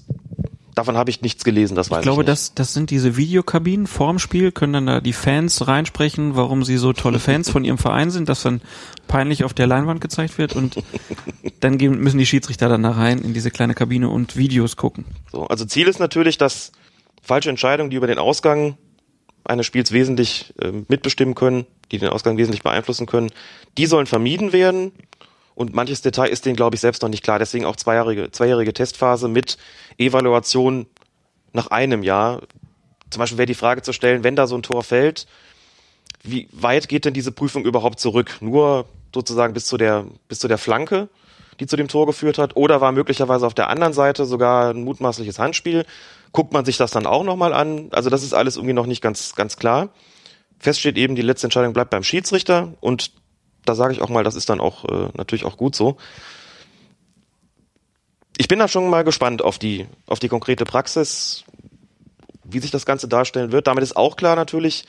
davon 0.78 0.96
habe 0.96 1.10
ich 1.10 1.22
nichts 1.22 1.44
gelesen, 1.44 1.76
das 1.76 1.90
weiß 1.90 2.00
ich 2.00 2.04
glaube, 2.04 2.22
ich 2.22 2.28
nicht. 2.28 2.32
das, 2.32 2.54
das 2.54 2.74
sind 2.74 2.92
diese 2.92 3.18
Videokabinen 3.18 3.88
vorm 3.88 4.20
Spiel, 4.20 4.52
können 4.52 4.74
dann 4.74 4.86
da 4.86 5.02
die 5.02 5.14
Fans 5.14 5.68
reinsprechen, 5.68 6.36
warum 6.36 6.64
sie 6.64 6.78
so 6.78 6.94
tolle 6.94 7.20
Fans 7.20 7.50
von 7.50 7.66
ihrem 7.66 7.78
Verein 7.78 8.12
sind, 8.12 8.30
das 8.30 8.44
dann 8.44 8.62
peinlich 9.08 9.44
auf 9.44 9.54
der 9.54 9.68
Leinwand 9.68 10.02
gezeigt 10.02 10.38
wird 10.38 10.56
und 10.56 10.78
dann 11.60 11.78
gehen, 11.78 12.00
müssen 12.00 12.20
die 12.20 12.26
Schiedsrichter 12.26 12.70
dann 12.70 12.84
da 12.84 12.92
rein 12.92 13.20
in 13.20 13.34
diese 13.34 13.50
kleine 13.50 13.74
Kabine 13.74 14.10
und 14.10 14.38
Videos 14.38 14.76
gucken. 14.78 15.06
So, 15.32 15.48
also 15.48 15.66
Ziel 15.66 15.88
ist 15.88 16.00
natürlich, 16.00 16.38
dass 16.38 16.72
falsche 17.24 17.50
Entscheidungen, 17.50 17.90
die 17.90 17.98
über 17.98 18.08
den 18.08 18.20
Ausgang 18.20 18.78
eines 19.48 19.66
Spiels 19.66 19.92
wesentlich 19.92 20.54
äh, 20.62 20.72
mitbestimmen 20.88 21.36
können, 21.36 21.66
die 21.92 21.98
den 21.98 22.10
Ausgang 22.10 22.38
wesentlich 22.38 22.64
beeinflussen 22.64 23.08
können, 23.08 23.32
die 23.78 23.86
sollen 23.86 24.06
vermieden 24.06 24.54
werden. 24.54 24.92
Und 25.56 25.74
manches 25.74 26.02
Detail 26.02 26.28
ist 26.28 26.46
denen, 26.46 26.56
glaube 26.56 26.76
ich, 26.76 26.82
selbst 26.82 27.02
noch 27.02 27.10
nicht 27.10 27.24
klar. 27.24 27.40
Deswegen 27.40 27.66
auch 27.66 27.76
zweijährige, 27.76 28.32
zweijährige 28.32 28.74
Testphase 28.74 29.28
mit 29.28 29.58
Evaluation 29.98 30.86
nach 31.54 31.68
einem 31.68 32.04
Jahr. 32.04 32.42
Zum 33.10 33.22
Beispiel 33.22 33.40
wäre 33.40 33.48
die 33.48 33.56
Frage 33.56 33.82
zu 33.82 33.94
stellen, 33.94 34.24
wenn 34.24 34.36
da 34.36 34.46
so 34.46 34.56
ein 34.56 34.64
Tor 34.64 34.84
fällt, 34.84 35.26
wie 36.24 36.48
weit 36.52 36.90
geht 36.90 37.06
denn 37.06 37.14
diese 37.14 37.32
Prüfung 37.32 37.64
überhaupt 37.64 38.00
zurück? 38.00 38.38
Nur 38.42 38.86
sozusagen 39.14 39.54
bis 39.54 39.66
zu 39.66 39.78
der, 39.78 40.06
bis 40.28 40.40
zu 40.40 40.48
der 40.48 40.58
Flanke, 40.58 41.10
die 41.60 41.68
zu 41.68 41.78
dem 41.78 41.88
Tor 41.88 42.06
geführt 42.06 42.38
hat? 42.38 42.56
Oder 42.56 42.82
war 42.82 42.92
möglicherweise 42.92 43.48
auf 43.48 43.54
der 43.54 43.70
anderen 43.70 43.94
Seite 43.94 44.26
sogar 44.26 44.72
ein 44.74 44.84
mutmaßliches 44.84 45.40
Handspiel? 45.40 45.86
Guckt 46.38 46.54
man 46.54 46.66
sich 46.66 46.78
das 46.78 46.92
dann 46.92 47.08
auch 47.08 47.24
nochmal 47.24 47.52
an? 47.52 47.88
Also 47.94 48.12
das 48.12 48.22
ist 48.22 48.36
alles 48.36 48.58
irgendwie 48.58 48.76
noch 48.76 48.86
nicht 48.86 49.02
ganz, 49.02 49.34
ganz 49.34 49.58
klar. 49.58 49.90
Fest 50.60 50.80
steht 50.80 50.96
eben, 50.96 51.16
die 51.16 51.24
letzte 51.24 51.48
Entscheidung 51.48 51.74
bleibt 51.74 51.90
beim 51.90 52.04
Schiedsrichter 52.04 52.76
und 52.80 53.12
da 53.66 53.74
sage 53.74 53.92
ich 53.92 54.04
auch 54.04 54.10
mal, 54.10 54.24
das 54.24 54.36
ist 54.36 54.48
dann 54.48 54.60
auch 54.60 54.86
äh, 54.86 55.10
natürlich 55.16 55.46
auch 55.46 55.58
gut 55.58 55.76
so. 55.76 55.98
ich 58.38 58.48
bin 58.48 58.60
da 58.60 58.68
schon 58.68 58.88
mal 58.88 59.04
gespannt 59.04 59.42
auf 59.42 59.58
die, 59.58 59.88
auf 60.06 60.20
die 60.20 60.28
konkrete 60.28 60.64
Praxis, 60.64 61.44
wie 62.44 62.60
sich 62.60 62.70
das 62.70 62.86
Ganze 62.86 63.08
darstellen 63.08 63.52
wird. 63.52 63.66
Damit 63.66 63.82
ist 63.82 63.98
auch 63.98 64.16
klar 64.16 64.36
natürlich, 64.36 64.86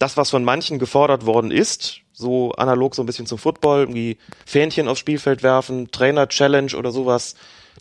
das, 0.00 0.16
was 0.16 0.30
von 0.30 0.42
manchen 0.42 0.80
gefordert 0.80 1.24
worden 1.24 1.52
ist, 1.52 2.00
so 2.12 2.50
analog 2.54 2.96
so 2.96 3.04
ein 3.04 3.06
bisschen 3.06 3.26
zum 3.26 3.38
Football, 3.38 3.82
irgendwie 3.82 4.18
Fähnchen 4.44 4.88
aufs 4.88 4.98
Spielfeld 4.98 5.44
werfen, 5.44 5.92
Trainer-Challenge 5.92 6.74
oder 6.76 6.90
sowas, 6.90 7.36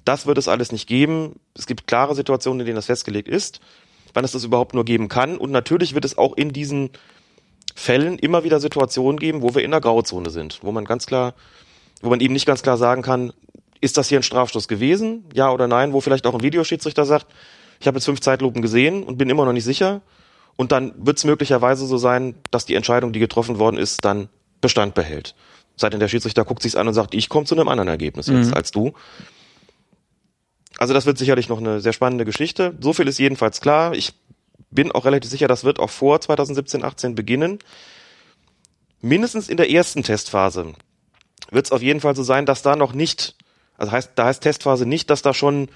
das 0.10 0.26
wird 0.26 0.40
es 0.40 0.48
alles 0.48 0.72
nicht 0.72 0.88
geben. 0.88 1.40
Es 1.56 1.68
gibt 1.68 1.86
klare 1.86 2.16
Situationen, 2.16 2.62
in 2.62 2.66
denen 2.66 2.78
das 2.78 2.88
festgelegt 2.88 3.28
ist, 3.28 3.60
wann 4.16 4.26
es 4.26 4.32
das 4.32 4.44
überhaupt 4.44 4.74
nur 4.74 4.84
geben 4.84 5.08
kann. 5.08 5.38
Und 5.38 5.52
natürlich 5.52 5.94
wird 5.94 6.04
es 6.04 6.18
auch 6.18 6.36
in 6.36 6.52
diesen 6.52 6.90
Fällen 7.76 8.18
immer 8.18 8.44
wieder 8.44 8.60
Situationen 8.60 9.20
geben, 9.20 9.44
wo 9.44 9.54
wir 9.54 9.64
in 9.64 9.70
der 9.70 9.82
Grauzone 9.82 10.32
sind, 10.32 10.60
wo 10.64 10.72
man 10.72 10.86
ganz 10.86 11.06
klar, 11.06 11.36
wo 12.02 12.10
man 12.10 12.22
eben 12.22 12.34
nicht 12.34 12.48
ganz 12.48 12.64
klar 12.64 12.76
sagen 12.78 13.04
kann, 13.04 13.34
ist 13.82 13.98
das 13.98 14.10
hier 14.10 14.20
ein 14.20 14.24
Strafstoß 14.24 14.68
gewesen? 14.68 15.26
Ja 15.34 15.52
oder 15.52 15.68
nein? 15.68 15.94
Wo 15.94 16.02
vielleicht 16.02 16.26
auch 16.26 16.34
ein 16.34 16.42
Videoschiedsrichter 16.42 17.06
sagt, 17.06 17.28
ich 17.80 17.86
habe 17.86 17.98
jetzt 17.98 18.06
fünf 18.06 18.20
Zeitlupen 18.20 18.64
gesehen 18.64 19.04
und 19.04 19.20
bin 19.20 19.30
immer 19.30 19.46
noch 19.46 19.54
nicht 19.54 19.64
sicher. 19.64 20.02
Und 20.56 20.72
dann 20.72 20.94
wird 20.98 21.20
es 21.20 21.24
möglicherweise 21.24 21.86
so 21.86 21.98
sein, 21.98 22.34
dass 22.50 22.66
die 22.66 22.74
Entscheidung, 22.74 23.14
die 23.14 23.20
getroffen 23.20 23.60
worden 23.60 23.78
ist, 23.78 24.04
dann 24.04 24.28
Bestand 24.60 24.96
behält. 24.96 25.36
Seit 25.78 25.94
denn 25.94 26.00
der 26.00 26.10
Schiedsrichter 26.10 26.44
guckt 26.46 26.64
sich's 26.64 26.76
an 26.76 26.88
und 26.88 26.96
sagt, 26.96 27.14
ich 27.14 27.30
komme 27.30 27.46
zu 27.46 27.56
einem 27.56 27.68
anderen 27.68 27.88
Ergebnis 27.88 28.26
jetzt 28.26 28.48
Mhm. 28.48 28.54
als 28.56 28.72
du. 28.72 28.94
Also 30.80 30.94
das 30.94 31.06
wird 31.06 31.18
sicherlich 31.18 31.50
noch 31.50 31.58
eine 31.58 31.82
sehr 31.82 31.92
spannende 31.92 32.24
Geschichte. 32.24 32.74
So 32.80 32.94
viel 32.94 33.10
ist 33.10 33.20
jedenfalls 33.20 33.60
klar. 33.60 33.94
Ich 33.94 34.14
bin 34.72 34.94
auch 34.94 35.04
relativ 35.04 35.30
sicher, 35.30 35.50
das 35.50 35.66
wird 35.66 35.78
auch 35.78 35.90
vor 35.90 36.22
2017, 36.22 36.86
18 36.86 37.16
beginnen. 37.16 37.60
Mindestens 39.02 39.50
in 39.50 39.58
der 39.58 39.70
ersten 39.70 40.04
Testphase 40.04 40.74
wird 41.52 41.66
es 41.66 41.74
auf 41.74 41.82
jeden 41.82 42.00
Fall 42.00 42.16
so 42.16 42.24
sein, 42.24 42.46
dass 42.46 42.62
da 42.62 42.78
noch 42.78 42.94
nicht, 42.94 43.36
also 43.78 43.92
heißt, 43.92 44.12
da 44.16 44.28
heißt 44.28 44.42
Testphase 44.42 44.86
nicht, 44.86 45.10
dass 45.10 45.22
da 45.22 45.34
schon 45.34 45.68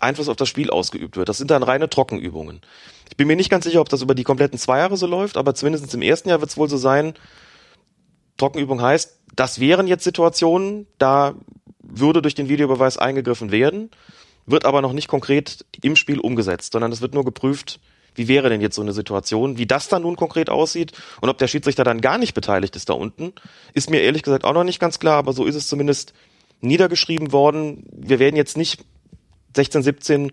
Einfluss 0.00 0.30
auf 0.30 0.36
das 0.36 0.48
Spiel 0.48 0.70
ausgeübt 0.70 1.18
wird. 1.18 1.28
Das 1.28 1.36
sind 1.36 1.50
dann 1.50 1.62
reine 1.62 1.90
Trockenübungen. 1.90 2.62
Ich 3.10 3.18
bin 3.18 3.26
mir 3.26 3.36
nicht 3.36 3.50
ganz 3.50 3.64
sicher, 3.66 3.82
ob 3.82 3.90
das 3.90 4.00
über 4.00 4.14
die 4.14 4.24
kompletten 4.24 4.58
zwei 4.58 4.78
Jahre 4.78 4.96
so 4.96 5.06
läuft, 5.06 5.36
aber 5.36 5.54
zumindest 5.54 5.92
im 5.92 6.00
ersten 6.00 6.30
Jahr 6.30 6.40
wird 6.40 6.50
es 6.50 6.56
wohl 6.56 6.70
so 6.70 6.78
sein, 6.78 7.12
Trockenübung 8.38 8.80
heißt, 8.80 9.18
das 9.36 9.60
wären 9.60 9.86
jetzt 9.86 10.04
Situationen, 10.04 10.86
da 10.96 11.34
würde 11.82 12.22
durch 12.22 12.34
den 12.34 12.48
Videobeweis 12.48 12.96
eingegriffen 12.96 13.50
werden, 13.50 13.90
wird 14.50 14.64
aber 14.64 14.82
noch 14.82 14.92
nicht 14.92 15.08
konkret 15.08 15.64
im 15.82 15.96
Spiel 15.96 16.20
umgesetzt, 16.20 16.72
sondern 16.72 16.92
es 16.92 17.00
wird 17.00 17.14
nur 17.14 17.24
geprüft, 17.24 17.80
wie 18.14 18.28
wäre 18.28 18.48
denn 18.48 18.60
jetzt 18.60 18.74
so 18.74 18.82
eine 18.82 18.92
Situation, 18.92 19.58
wie 19.58 19.66
das 19.66 19.88
dann 19.88 20.02
nun 20.02 20.16
konkret 20.16 20.50
aussieht 20.50 20.92
und 21.20 21.28
ob 21.28 21.38
der 21.38 21.46
Schiedsrichter 21.46 21.84
dann 21.84 22.00
gar 22.00 22.18
nicht 22.18 22.34
beteiligt 22.34 22.74
ist 22.74 22.88
da 22.88 22.94
unten, 22.94 23.32
ist 23.74 23.90
mir 23.90 24.00
ehrlich 24.00 24.22
gesagt 24.22 24.44
auch 24.44 24.54
noch 24.54 24.64
nicht 24.64 24.80
ganz 24.80 24.98
klar, 24.98 25.18
aber 25.18 25.32
so 25.32 25.44
ist 25.44 25.54
es 25.54 25.68
zumindest 25.68 26.14
niedergeschrieben 26.60 27.32
worden. 27.32 27.84
Wir 27.92 28.18
werden 28.18 28.36
jetzt 28.36 28.56
nicht 28.56 28.84
16, 29.54 29.82
17 29.82 30.30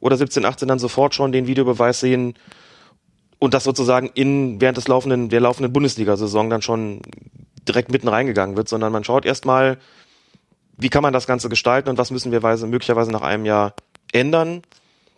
oder 0.00 0.16
17, 0.16 0.44
18 0.44 0.68
dann 0.68 0.78
sofort 0.78 1.14
schon 1.14 1.32
den 1.32 1.46
Videobeweis 1.46 2.00
sehen 2.00 2.34
und 3.38 3.54
das 3.54 3.64
sozusagen 3.64 4.10
in 4.14 4.60
während 4.60 4.76
des 4.76 4.88
laufenden 4.88 5.28
der 5.28 5.40
laufenden 5.40 5.72
Bundesliga-Saison 5.72 6.50
dann 6.50 6.62
schon 6.62 7.02
direkt 7.68 7.92
mitten 7.92 8.08
reingegangen 8.08 8.56
wird, 8.56 8.68
sondern 8.68 8.92
man 8.92 9.04
schaut 9.04 9.24
erstmal, 9.24 9.78
wie 10.78 10.88
kann 10.88 11.02
man 11.02 11.12
das 11.12 11.26
Ganze 11.26 11.48
gestalten 11.48 11.88
und 11.88 11.98
was 11.98 12.10
müssen 12.10 12.32
wir 12.32 12.42
weise, 12.42 12.66
möglicherweise 12.66 13.10
nach 13.10 13.22
einem 13.22 13.44
Jahr 13.44 13.74
ändern? 14.12 14.62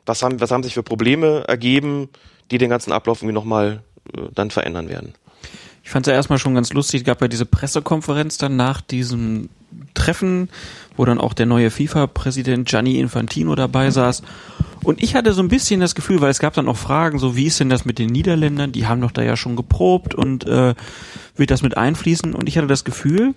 Was 0.07 0.23
haben, 0.23 0.41
was 0.41 0.51
haben 0.51 0.63
sich 0.63 0.75
für 0.75 0.83
Probleme 0.83 1.45
ergeben, 1.47 2.09
die 2.51 2.59
den 2.59 2.71
ganzen 2.71 2.93
Ablauf 2.93 3.21
irgendwie 3.21 3.35
nochmal 3.35 3.83
äh, 4.17 4.23
dann 4.35 4.51
verändern 4.51 4.89
werden? 4.89 5.15
Ich 5.85 5.91
fand 5.91 6.07
es 6.07 6.11
ja 6.11 6.17
erstmal 6.17 6.39
schon 6.39 6.55
ganz 6.55 6.73
lustig, 6.73 7.01
es 7.01 7.07
gab 7.07 7.21
ja 7.21 7.29
diese 7.29 7.47
Pressekonferenz 7.47 8.39
dann 8.39 8.57
nach 8.57 8.81
diesem 8.81 9.49
Treffen, 9.95 10.49
wo 10.97 11.05
dann 11.05 11.19
auch 11.19 11.35
der 11.35 11.47
neue 11.47 11.71
FIFA-Präsident 11.71 12.69
Gianni 12.69 12.99
Infantino 12.99 13.55
dabei 13.55 13.91
saß. 13.91 14.23
Und 14.83 15.03
ich 15.03 15.15
hatte 15.15 15.33
so 15.33 15.43
ein 15.43 15.49
bisschen 15.49 15.81
das 15.81 15.95
Gefühl, 15.95 16.21
weil 16.21 16.31
es 16.31 16.39
gab 16.39 16.55
dann 16.55 16.69
auch 16.69 16.77
Fragen, 16.77 17.19
so 17.19 17.37
wie 17.37 17.47
ist 17.47 17.61
denn 17.61 17.69
das 17.69 17.85
mit 17.85 17.99
den 17.99 18.09
Niederländern? 18.09 18.73
Die 18.73 18.87
haben 18.87 19.01
doch 19.01 19.11
da 19.11 19.23
ja 19.23 19.37
schon 19.37 19.57
geprobt 19.57 20.15
und 20.15 20.47
äh, 20.47 20.75
wird 21.37 21.51
das 21.51 21.63
mit 21.63 21.77
einfließen? 21.77 22.35
Und 22.35 22.49
ich 22.49 22.57
hatte 22.57 22.67
das 22.67 22.85
Gefühl, 22.85 23.35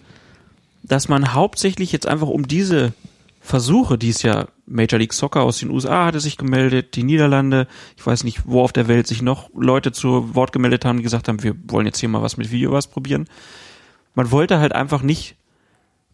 dass 0.83 1.09
man 1.09 1.33
hauptsächlich 1.33 1.91
jetzt 1.91 2.07
einfach 2.07 2.27
um 2.27 2.47
diese 2.47 2.93
Versuche, 3.39 3.97
die 3.97 4.09
es 4.09 4.21
ja 4.21 4.47
Major 4.65 4.99
League 4.99 5.13
Soccer 5.13 5.41
aus 5.41 5.59
den 5.59 5.69
USA 5.69 6.05
hatte 6.05 6.21
sich 6.21 6.37
gemeldet, 6.37 6.95
die 6.95 7.03
Niederlande, 7.03 7.67
ich 7.97 8.05
weiß 8.05 8.23
nicht, 8.23 8.43
wo 8.45 8.61
auf 8.61 8.71
der 8.71 8.87
Welt 8.87 9.05
sich 9.07 9.21
noch 9.21 9.49
Leute 9.53 9.91
zu 9.91 10.33
Wort 10.33 10.53
gemeldet 10.53 10.85
haben, 10.85 10.97
die 10.97 11.03
gesagt 11.03 11.27
haben, 11.27 11.43
wir 11.43 11.55
wollen 11.67 11.85
jetzt 11.85 11.99
hier 11.99 12.07
mal 12.07 12.21
was 12.21 12.37
mit 12.37 12.51
Video 12.51 12.71
was 12.71 12.87
probieren. 12.87 13.27
Man 14.15 14.31
wollte 14.31 14.59
halt 14.59 14.73
einfach 14.73 15.01
nicht, 15.01 15.35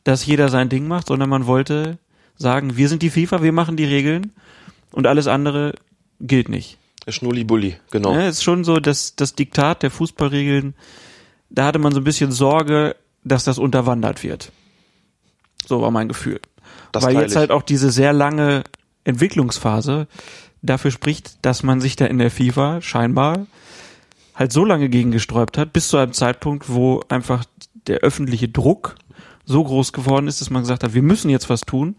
dass 0.04 0.26
jeder 0.26 0.50
sein 0.50 0.70
Ding 0.70 0.88
macht, 0.88 1.08
sondern 1.08 1.30
man 1.30 1.46
wollte 1.46 2.00
sagen, 2.36 2.78
wir 2.78 2.90
sind 2.90 3.04
die 3.04 3.12
FIFA, 3.12 3.44
wir 3.44 3.52
machen 3.52 3.78
die 3.78 3.86
Regeln 3.86 4.32
und 4.92 5.06
alles 5.06 5.28
andere 5.28 5.76
gilt 6.20 6.50
nicht. 6.50 6.78
Schnulli-Bulli, 7.08 7.76
genau. 7.92 8.14
Ja, 8.14 8.28
ist 8.28 8.44
schon 8.44 8.64
so, 8.64 8.78
dass 8.78 9.16
das 9.16 9.36
Diktat 9.36 9.84
der 9.84 9.92
Fußballregeln, 9.92 10.74
da 11.50 11.66
hatte 11.66 11.80
man 11.80 11.94
so 11.94 12.00
ein 12.00 12.04
bisschen 12.04 12.32
Sorge, 12.32 12.96
dass 13.24 13.44
das 13.44 13.60
unterwandert 13.60 14.24
wird. 14.24 14.52
So 15.70 15.82
war 15.82 15.92
mein 15.92 16.08
Gefühl. 16.08 16.42
Das 16.92 17.04
Weil 17.04 17.16
jetzt 17.16 17.32
ich. 17.32 17.38
halt 17.38 17.52
auch 17.52 17.62
diese 17.62 17.92
sehr 17.92 18.12
lange 18.12 18.64
Entwicklungsphase 19.04 20.08
dafür 20.64 20.90
spricht, 20.90 21.46
dass 21.46 21.62
man 21.62 21.80
sich 21.80 21.96
da 21.96 22.06
in 22.06 22.18
der 22.18 22.32
FIFA 22.32 22.82
scheinbar 22.82 23.46
halt 24.34 24.52
so 24.52 24.66
lange 24.66 24.90
gegen 24.90 25.12
gesträubt 25.12 25.60
hat, 25.60 25.72
bis 25.72 25.90
zu 25.90 25.98
einem 25.98 26.14
Zeitpunkt, 26.14 26.70
wo 26.70 27.02
einfach 27.08 27.46
der 27.86 28.00
öffentliche 28.00 28.50
Druck 28.50 28.96
so 29.46 29.64
groß 29.64 29.94
geworden 29.94 30.28
ist, 30.28 30.42
dass 30.42 30.50
man 30.50 30.64
gesagt 30.64 30.84
hat, 30.84 30.96
wir 30.96 31.04
müssen 31.04 31.30
jetzt 31.30 31.50
was 31.52 31.62
tun 31.62 31.96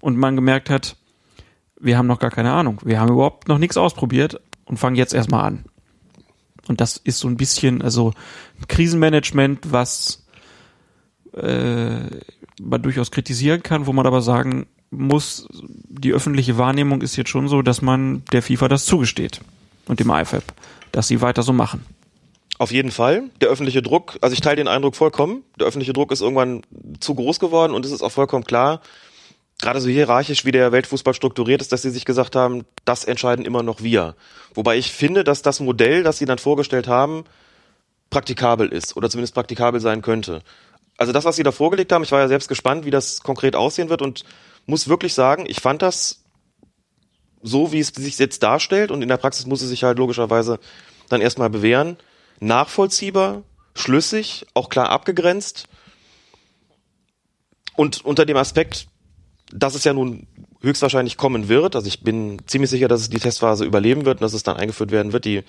und 0.00 0.16
man 0.16 0.34
gemerkt 0.34 0.68
hat, 0.68 0.96
wir 1.78 1.96
haben 1.96 2.08
noch 2.08 2.18
gar 2.18 2.30
keine 2.30 2.52
Ahnung, 2.52 2.80
wir 2.84 2.98
haben 2.98 3.12
überhaupt 3.12 3.46
noch 3.46 3.58
nichts 3.58 3.76
ausprobiert 3.76 4.40
und 4.64 4.78
fangen 4.78 4.96
jetzt 4.96 5.14
erstmal 5.14 5.44
an. 5.44 5.64
Und 6.66 6.80
das 6.80 6.96
ist 6.96 7.20
so 7.20 7.28
ein 7.28 7.36
bisschen, 7.36 7.82
also 7.82 8.12
Krisenmanagement, 8.66 9.72
was 9.72 10.26
äh, 11.34 12.20
man 12.62 12.82
durchaus 12.82 13.10
kritisieren 13.10 13.62
kann, 13.62 13.86
wo 13.86 13.92
man 13.92 14.06
aber 14.06 14.22
sagen 14.22 14.66
muss, 14.90 15.48
die 15.50 16.12
öffentliche 16.12 16.58
Wahrnehmung 16.58 17.02
ist 17.02 17.16
jetzt 17.16 17.30
schon 17.30 17.48
so, 17.48 17.62
dass 17.62 17.82
man 17.82 18.22
der 18.32 18.42
FIFA 18.42 18.68
das 18.68 18.84
zugesteht 18.84 19.40
und 19.86 20.00
dem 20.00 20.10
IFAB, 20.10 20.44
dass 20.92 21.08
sie 21.08 21.20
weiter 21.20 21.42
so 21.42 21.52
machen. 21.52 21.84
Auf 22.58 22.70
jeden 22.70 22.90
Fall. 22.90 23.24
Der 23.40 23.48
öffentliche 23.48 23.82
Druck, 23.82 24.18
also 24.20 24.34
ich 24.34 24.40
teile 24.40 24.56
den 24.56 24.68
Eindruck 24.68 24.94
vollkommen. 24.94 25.42
Der 25.58 25.66
öffentliche 25.66 25.92
Druck 25.92 26.12
ist 26.12 26.20
irgendwann 26.20 26.62
zu 27.00 27.14
groß 27.14 27.40
geworden 27.40 27.72
und 27.72 27.84
es 27.84 27.90
ist 27.90 28.02
auch 28.02 28.12
vollkommen 28.12 28.44
klar, 28.44 28.80
gerade 29.60 29.80
so 29.80 29.88
hierarchisch, 29.88 30.44
wie 30.44 30.52
der 30.52 30.72
Weltfußball 30.72 31.14
strukturiert 31.14 31.62
ist, 31.62 31.72
dass 31.72 31.82
sie 31.82 31.90
sich 31.90 32.04
gesagt 32.04 32.36
haben, 32.36 32.64
das 32.84 33.04
entscheiden 33.04 33.44
immer 33.44 33.62
noch 33.62 33.82
wir. 33.82 34.14
Wobei 34.54 34.76
ich 34.76 34.92
finde, 34.92 35.24
dass 35.24 35.40
das 35.40 35.60
Modell, 35.60 36.02
das 36.02 36.18
sie 36.18 36.26
dann 36.26 36.38
vorgestellt 36.38 36.88
haben, 36.88 37.24
praktikabel 38.10 38.68
ist 38.68 38.96
oder 38.96 39.08
zumindest 39.08 39.34
praktikabel 39.34 39.80
sein 39.80 40.02
könnte. 40.02 40.42
Also 40.98 41.12
das, 41.12 41.24
was 41.24 41.36
sie 41.36 41.42
da 41.42 41.52
vorgelegt 41.52 41.92
haben, 41.92 42.04
ich 42.04 42.12
war 42.12 42.20
ja 42.20 42.28
selbst 42.28 42.48
gespannt, 42.48 42.84
wie 42.84 42.90
das 42.90 43.22
konkret 43.22 43.56
aussehen 43.56 43.88
wird 43.88 44.02
und 44.02 44.24
muss 44.66 44.88
wirklich 44.88 45.14
sagen, 45.14 45.46
ich 45.48 45.60
fand 45.60 45.82
das 45.82 46.22
so, 47.42 47.72
wie 47.72 47.80
es 47.80 47.88
sich 47.88 48.18
jetzt 48.18 48.42
darstellt 48.42 48.90
und 48.90 49.02
in 49.02 49.08
der 49.08 49.16
Praxis 49.16 49.46
muss 49.46 49.62
es 49.62 49.68
sich 49.68 49.84
halt 49.84 49.98
logischerweise 49.98 50.60
dann 51.08 51.20
erstmal 51.20 51.50
bewähren, 51.50 51.96
nachvollziehbar, 52.40 53.42
schlüssig, 53.74 54.46
auch 54.54 54.68
klar 54.68 54.90
abgegrenzt. 54.90 55.68
Und 57.74 58.04
unter 58.04 58.26
dem 58.26 58.36
Aspekt, 58.36 58.86
dass 59.52 59.74
es 59.74 59.84
ja 59.84 59.92
nun 59.92 60.26
höchstwahrscheinlich 60.60 61.16
kommen 61.16 61.48
wird, 61.48 61.74
also 61.74 61.88
ich 61.88 62.02
bin 62.02 62.40
ziemlich 62.46 62.70
sicher, 62.70 62.88
dass 62.88 63.00
es 63.00 63.10
die 63.10 63.18
Testphase 63.18 63.64
überleben 63.64 64.04
wird 64.04 64.18
und 64.18 64.22
dass 64.22 64.34
es 64.34 64.42
dann 64.42 64.56
eingeführt 64.56 64.90
werden 64.90 65.12
wird, 65.12 65.24
die 65.24 65.42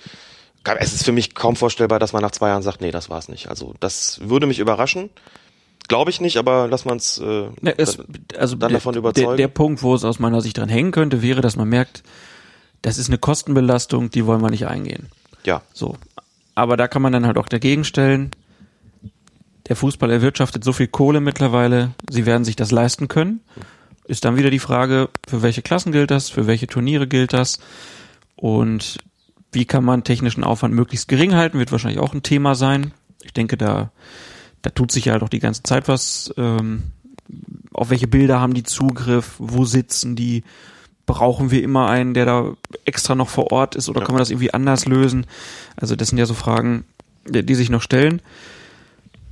es 0.64 0.92
ist 0.94 1.04
für 1.04 1.12
mich 1.12 1.34
kaum 1.34 1.56
vorstellbar, 1.56 1.98
dass 1.98 2.12
man 2.12 2.22
nach 2.22 2.30
zwei 2.30 2.48
Jahren 2.48 2.62
sagt, 2.62 2.80
nee, 2.80 2.90
das 2.90 3.10
war's 3.10 3.28
nicht. 3.28 3.48
Also 3.48 3.74
das 3.80 4.20
würde 4.22 4.46
mich 4.46 4.58
überraschen. 4.58 5.10
Glaube 5.86 6.10
ich 6.10 6.20
nicht, 6.20 6.38
aber 6.38 6.66
lass 6.68 6.86
man 6.86 6.96
es 6.96 7.18
äh, 7.18 7.48
Ne, 7.60 7.74
es, 7.76 7.98
also 8.38 8.56
dann 8.56 8.70
der, 8.70 8.78
davon 8.78 8.94
der, 8.94 9.00
überzeugen. 9.00 9.36
der 9.36 9.48
Punkt, 9.48 9.82
wo 9.82 9.94
es 9.94 10.04
aus 10.04 10.18
meiner 10.18 10.40
Sicht 10.40 10.56
dran 10.56 10.70
hängen 10.70 10.92
könnte, 10.92 11.20
wäre, 11.20 11.42
dass 11.42 11.56
man 11.56 11.68
merkt, 11.68 12.02
das 12.80 12.96
ist 12.96 13.08
eine 13.08 13.18
Kostenbelastung, 13.18 14.10
die 14.10 14.24
wollen 14.26 14.40
wir 14.40 14.50
nicht 14.50 14.66
eingehen. 14.66 15.08
ja. 15.44 15.62
So. 15.72 15.96
Aber 16.56 16.76
da 16.76 16.86
kann 16.86 17.02
man 17.02 17.12
dann 17.12 17.26
halt 17.26 17.36
auch 17.36 17.48
dagegen 17.48 17.82
stellen, 17.82 18.30
der 19.68 19.74
Fußball 19.74 20.10
erwirtschaftet 20.10 20.62
so 20.62 20.72
viel 20.72 20.86
Kohle 20.86 21.20
mittlerweile, 21.20 21.90
sie 22.08 22.26
werden 22.26 22.44
sich 22.44 22.54
das 22.54 22.70
leisten 22.70 23.08
können. 23.08 23.40
Ist 24.06 24.24
dann 24.24 24.36
wieder 24.36 24.50
die 24.50 24.60
Frage, 24.60 25.08
für 25.26 25.42
welche 25.42 25.62
Klassen 25.62 25.90
gilt 25.90 26.12
das, 26.12 26.28
für 26.30 26.46
welche 26.46 26.68
Turniere 26.68 27.08
gilt 27.08 27.32
das 27.32 27.58
und 28.36 28.98
wie 29.54 29.64
kann 29.64 29.84
man 29.84 30.04
technischen 30.04 30.44
Aufwand 30.44 30.74
möglichst 30.74 31.08
gering 31.08 31.34
halten, 31.34 31.58
wird 31.58 31.72
wahrscheinlich 31.72 32.00
auch 32.00 32.14
ein 32.14 32.22
Thema 32.22 32.54
sein. 32.54 32.92
Ich 33.22 33.32
denke, 33.32 33.56
da, 33.56 33.90
da 34.62 34.70
tut 34.70 34.92
sich 34.92 35.06
ja 35.06 35.12
halt 35.12 35.22
auch 35.22 35.28
die 35.28 35.38
ganze 35.40 35.62
Zeit 35.62 35.88
was. 35.88 36.32
Ähm, 36.36 36.84
auf 37.72 37.90
welche 37.90 38.06
Bilder 38.06 38.40
haben 38.40 38.54
die 38.54 38.62
Zugriff? 38.62 39.34
Wo 39.38 39.64
sitzen 39.64 40.16
die? 40.16 40.44
Brauchen 41.06 41.50
wir 41.50 41.62
immer 41.62 41.88
einen, 41.88 42.14
der 42.14 42.24
da 42.24 42.52
extra 42.86 43.14
noch 43.14 43.28
vor 43.28 43.52
Ort 43.52 43.76
ist 43.76 43.88
oder 43.90 44.00
Ja. 44.00 44.06
kann 44.06 44.14
man 44.14 44.20
das 44.20 44.30
irgendwie 44.30 44.54
anders 44.54 44.86
lösen? 44.86 45.26
Also 45.76 45.96
das 45.96 46.08
sind 46.08 46.18
ja 46.18 46.24
so 46.24 46.32
Fragen, 46.34 46.84
die, 47.28 47.44
die 47.44 47.54
sich 47.54 47.68
noch 47.68 47.82
stellen. 47.82 48.22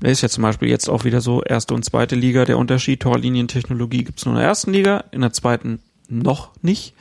Da 0.01 0.09
ist 0.09 0.21
ja 0.21 0.29
zum 0.29 0.43
Beispiel 0.43 0.69
jetzt 0.69 0.91
auch 0.91 1.05
wieder 1.05 1.21
so 1.21 1.43
erste 1.43 1.75
und 1.75 1.85
zweite 1.85 2.15
Liga 2.17 2.45
der 2.45 2.59
Unterschied. 2.59 3.01
Torlinientechnologie 3.01 4.05
gibt's 4.05 4.25
nur 4.27 4.35
in 4.35 4.41
der 4.41 4.49
ersten 4.49 4.73
Liga, 4.73 5.05
in 5.13 5.21
der 5.21 5.33
zweiten 5.33 5.79
noch 6.09 6.51
nicht. 6.61 6.93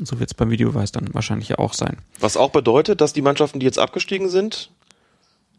Und 0.00 0.06
so 0.06 0.18
wird 0.18 0.30
es 0.30 0.34
beim 0.34 0.50
Videobeweis 0.50 0.90
dann 0.92 1.08
wahrscheinlich 1.12 1.50
ja 1.50 1.58
auch 1.58 1.74
sein. 1.74 1.98
Was 2.18 2.36
auch 2.36 2.50
bedeutet, 2.50 3.00
dass 3.00 3.12
die 3.12 3.22
Mannschaften, 3.22 3.60
die 3.60 3.66
jetzt 3.66 3.78
abgestiegen 3.78 4.28
sind, 4.28 4.70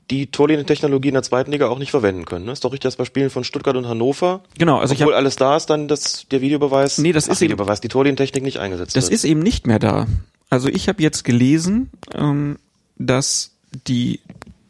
die 0.10 0.28
Torlinientechnologie 0.28 1.08
in 1.10 1.14
der 1.14 1.24
zweiten 1.24 1.52
Liga 1.52 1.70
auch 1.70 1.80
nicht 1.80 1.92
verwenden 1.92 2.26
können. 2.26 2.44
Ne? 2.46 2.52
Ist 2.52 2.66
doch 2.66 2.72
richtig, 2.74 2.82
dass 2.90 2.96
bei 2.98 3.06
Spielen 3.06 3.30
von 3.30 3.44
Stuttgart 3.46 3.78
und 3.78 3.88
Hannover, 3.88 4.42
Genau, 4.58 4.80
also 4.80 4.94
obwohl 4.94 5.06
habe 5.08 5.16
alles 5.16 5.38
da 5.38 5.56
ist, 5.56 5.68
dann 5.70 5.88
das, 5.88 6.26
der 6.32 6.42
Videobeweis, 6.42 6.98
Nee, 6.98 7.14
das 7.14 7.30
ach, 7.30 7.34
ist 7.34 7.42
eben- 7.42 7.52
Videobeweis, 7.54 7.80
die 7.80 7.88
Torlinientechnik 7.88 8.44
nicht 8.44 8.58
eingesetzt 8.58 8.96
Das 8.98 9.06
wird. 9.06 9.14
ist 9.14 9.24
eben 9.24 9.40
nicht 9.40 9.68
mehr 9.68 9.80
da. 9.80 10.08
Also 10.50 10.68
ich 10.68 10.90
habe 10.90 11.02
jetzt 11.02 11.24
gelesen, 11.24 11.92
ähm, 12.14 12.58
dass 12.98 13.52
die 13.88 14.20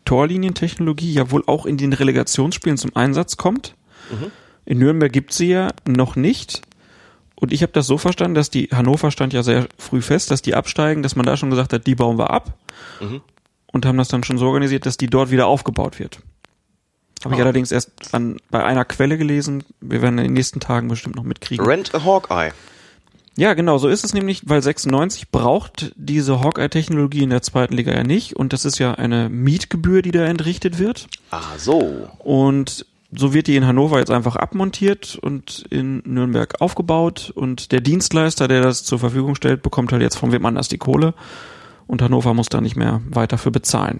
Torlinientechnologie 0.05 1.13
ja 1.13 1.31
wohl 1.31 1.43
auch 1.47 1.65
in 1.65 1.77
den 1.77 1.93
Relegationsspielen 1.93 2.77
zum 2.77 2.95
Einsatz 2.95 3.37
kommt. 3.37 3.73
In 4.65 4.77
Nürnberg 4.77 5.11
gibt 5.11 5.31
sie 5.33 5.47
ja 5.47 5.69
noch 5.87 6.15
nicht. 6.15 6.61
Und 7.41 7.51
ich 7.51 7.61
habe 7.63 7.73
das 7.73 7.87
so 7.87 7.97
verstanden, 7.97 8.35
dass 8.35 8.49
die 8.49 8.69
Hannover 8.71 9.11
stand 9.11 9.33
ja 9.33 9.43
sehr 9.43 9.67
früh 9.77 10.01
fest, 10.01 10.31
dass 10.31 10.41
die 10.41 10.55
absteigen, 10.55 11.03
dass 11.03 11.15
man 11.17 11.25
da 11.25 11.35
schon 11.35 11.49
gesagt 11.49 11.73
hat, 11.73 11.85
die 11.87 11.95
bauen 11.95 12.17
wir 12.17 12.29
ab. 12.29 12.53
Und 13.73 13.85
haben 13.85 13.97
das 13.97 14.07
dann 14.07 14.23
schon 14.23 14.37
so 14.37 14.45
organisiert, 14.47 14.85
dass 14.85 14.95
die 14.95 15.07
dort 15.07 15.31
wieder 15.31 15.47
aufgebaut 15.47 15.99
wird. 15.99 16.19
Habe 17.25 17.35
ich 17.35 17.39
Ah. 17.41 17.43
allerdings 17.43 17.71
erst 17.71 17.91
an, 18.13 18.37
bei 18.49 18.63
einer 18.63 18.85
Quelle 18.85 19.17
gelesen. 19.17 19.63
Wir 19.81 20.01
werden 20.01 20.17
in 20.19 20.25
den 20.25 20.33
nächsten 20.33 20.59
Tagen 20.59 20.87
bestimmt 20.87 21.15
noch 21.15 21.23
mitkriegen. 21.23 21.65
Rent 21.65 21.93
a 21.93 22.03
Hawkeye. 22.03 22.51
Ja, 23.37 23.53
genau, 23.53 23.77
so 23.77 23.87
ist 23.87 24.03
es 24.03 24.13
nämlich, 24.13 24.41
weil 24.45 24.61
96 24.61 25.29
braucht 25.31 25.93
diese 25.95 26.41
Hawkeye-Technologie 26.41 27.23
in 27.23 27.29
der 27.29 27.41
zweiten 27.41 27.73
Liga 27.75 27.91
ja 27.93 28.03
nicht 28.03 28.35
und 28.35 28.51
das 28.53 28.65
ist 28.65 28.77
ja 28.77 28.93
eine 28.95 29.29
Mietgebühr, 29.29 30.01
die 30.01 30.11
da 30.11 30.25
entrichtet 30.25 30.79
wird 30.79 31.07
Ah, 31.31 31.57
so. 31.57 32.09
und 32.19 32.85
so 33.13 33.33
wird 33.33 33.47
die 33.47 33.55
in 33.55 33.65
Hannover 33.67 33.99
jetzt 33.99 34.11
einfach 34.11 34.35
abmontiert 34.35 35.17
und 35.21 35.65
in 35.69 36.01
Nürnberg 36.05 36.61
aufgebaut 36.61 37.31
und 37.35 37.71
der 37.71 37.81
Dienstleister, 37.81 38.47
der 38.47 38.61
das 38.61 38.83
zur 38.83 38.99
Verfügung 38.99 39.35
stellt, 39.35 39.61
bekommt 39.63 39.91
halt 39.91 40.01
jetzt 40.01 40.15
von 40.17 40.31
wem 40.31 40.45
anders 40.45 40.67
die 40.69 40.77
Kohle 40.77 41.13
und 41.87 42.01
Hannover 42.01 42.33
muss 42.33 42.47
da 42.49 42.61
nicht 42.61 42.75
mehr 42.75 43.01
weiter 43.09 43.37
für 43.37 43.51
bezahlen 43.51 43.99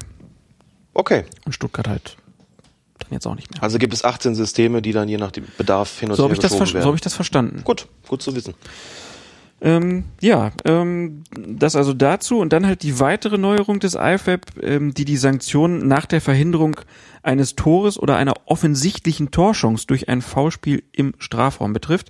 Okay. 0.94 1.24
und 1.46 1.54
Stuttgart 1.54 1.88
halt 1.88 2.18
dann 3.00 3.10
jetzt 3.12 3.26
auch 3.26 3.36
nicht 3.36 3.52
mehr. 3.52 3.64
Also 3.64 3.80
gibt 3.80 3.94
es 3.94 4.04
18 4.06 4.36
Systeme, 4.36 4.82
die 4.82 4.92
dann 4.92 5.10
je 5.10 5.18
nach 5.18 5.32
dem 5.32 5.46
Bedarf 5.58 6.00
hin 6.00 6.10
und 6.10 6.16
So 6.16 6.24
her 6.24 6.30
habe 6.30 6.42
geschoben 6.42 6.60
werden. 6.74 6.84
so 6.84 6.88
hab 6.90 6.96
ich 6.96 7.02
das 7.02 7.14
verstanden. 7.16 7.62
Gut, 7.64 7.88
gut 8.08 8.22
zu 8.22 8.36
wissen. 8.36 8.54
Ähm, 9.64 10.06
ja, 10.20 10.52
ähm, 10.66 11.24
das 11.38 11.76
also 11.76 11.94
dazu 11.94 12.40
und 12.40 12.52
dann 12.52 12.66
halt 12.66 12.82
die 12.82 13.00
weitere 13.00 13.38
Neuerung 13.38 13.80
des 13.80 13.94
IFAB, 13.94 14.42
ähm, 14.64 14.94
die 14.96 15.06
die 15.06 15.18
Sanktionen 15.18 15.88
nach 15.88 16.08
der 16.08 16.20
Verhinderung 16.20 16.78
eines 17.22 17.56
Tores 17.56 18.00
oder 18.00 18.18
einer 18.18 18.34
offensichtlichen 18.46 19.30
Torchance 19.30 19.86
durch 19.86 20.10
ein 20.10 20.24
Foulspiel 20.24 20.84
im 20.92 21.14
Strafraum 21.20 21.74
betrifft. 21.74 22.10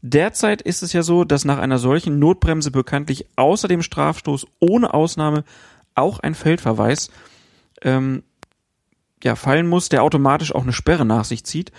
Derzeit 0.00 0.62
ist 0.62 0.82
es 0.82 0.94
ja 0.94 1.02
so, 1.02 1.24
dass 1.24 1.44
nach 1.44 1.58
einer 1.58 1.78
solchen 1.78 2.18
Notbremse 2.18 2.70
bekanntlich 2.70 3.26
außer 3.36 3.68
dem 3.68 3.82
Strafstoß 3.82 4.46
ohne 4.58 4.94
Ausnahme 4.94 5.44
auch 5.94 6.20
ein 6.20 6.34
Feldverweis 6.34 7.10
ähm, 7.82 8.22
ja, 9.22 9.36
fallen 9.36 9.68
muss, 9.68 9.90
der 9.90 10.02
automatisch 10.02 10.54
auch 10.54 10.62
eine 10.62 10.72
Sperre 10.72 11.04
nach 11.04 11.26
sich 11.26 11.44
zieht. 11.44 11.72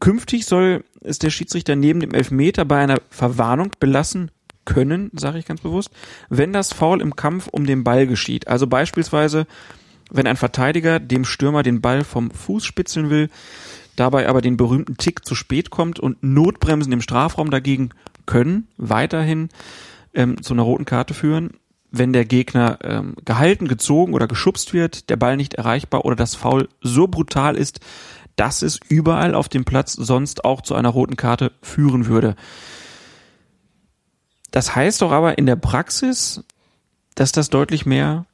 Künftig 0.00 0.46
soll 0.46 0.82
es 1.04 1.18
der 1.18 1.30
Schiedsrichter 1.30 1.76
neben 1.76 2.00
dem 2.00 2.14
Elfmeter 2.14 2.64
bei 2.64 2.78
einer 2.78 3.00
Verwarnung 3.10 3.72
belassen 3.78 4.30
können, 4.64 5.10
sage 5.14 5.38
ich 5.38 5.46
ganz 5.46 5.60
bewusst, 5.60 5.90
wenn 6.28 6.52
das 6.52 6.72
Foul 6.72 7.00
im 7.00 7.16
Kampf 7.16 7.48
um 7.48 7.66
den 7.66 7.84
Ball 7.84 8.06
geschieht. 8.06 8.48
Also 8.48 8.66
beispielsweise, 8.66 9.46
wenn 10.10 10.26
ein 10.26 10.36
Verteidiger 10.36 11.00
dem 11.00 11.24
Stürmer 11.24 11.62
den 11.62 11.80
Ball 11.80 12.04
vom 12.04 12.30
Fuß 12.30 12.64
spitzeln 12.64 13.10
will, 13.10 13.28
dabei 13.96 14.28
aber 14.28 14.40
den 14.40 14.56
berühmten 14.56 14.96
Tick 14.96 15.24
zu 15.24 15.34
spät 15.34 15.70
kommt 15.70 15.98
und 15.98 16.22
Notbremsen 16.22 16.92
im 16.92 17.02
Strafraum 17.02 17.50
dagegen 17.50 17.90
können 18.26 18.68
weiterhin 18.76 19.48
ähm, 20.14 20.42
zu 20.42 20.54
einer 20.54 20.62
roten 20.62 20.84
Karte 20.84 21.14
führen, 21.14 21.54
wenn 21.90 22.12
der 22.12 22.24
Gegner 22.24 22.78
ähm, 22.82 23.14
gehalten, 23.24 23.68
gezogen 23.68 24.14
oder 24.14 24.26
geschubst 24.26 24.72
wird, 24.72 25.10
der 25.10 25.16
Ball 25.16 25.36
nicht 25.36 25.54
erreichbar 25.54 26.04
oder 26.04 26.16
das 26.16 26.34
Foul 26.34 26.68
so 26.80 27.06
brutal 27.08 27.56
ist, 27.56 27.80
dass 28.36 28.62
es 28.62 28.78
überall 28.88 29.34
auf 29.34 29.48
dem 29.48 29.64
Platz 29.64 29.92
sonst 29.92 30.44
auch 30.44 30.62
zu 30.62 30.74
einer 30.74 30.88
roten 30.88 31.16
Karte 31.16 31.52
führen 31.62 32.06
würde. 32.06 32.36
Das 34.50 34.74
heißt 34.74 35.02
doch 35.02 35.12
aber 35.12 35.38
in 35.38 35.46
der 35.46 35.56
Praxis, 35.56 36.42
dass 37.14 37.32
das 37.32 37.50
deutlich 37.50 37.86
mehr, 37.86 38.26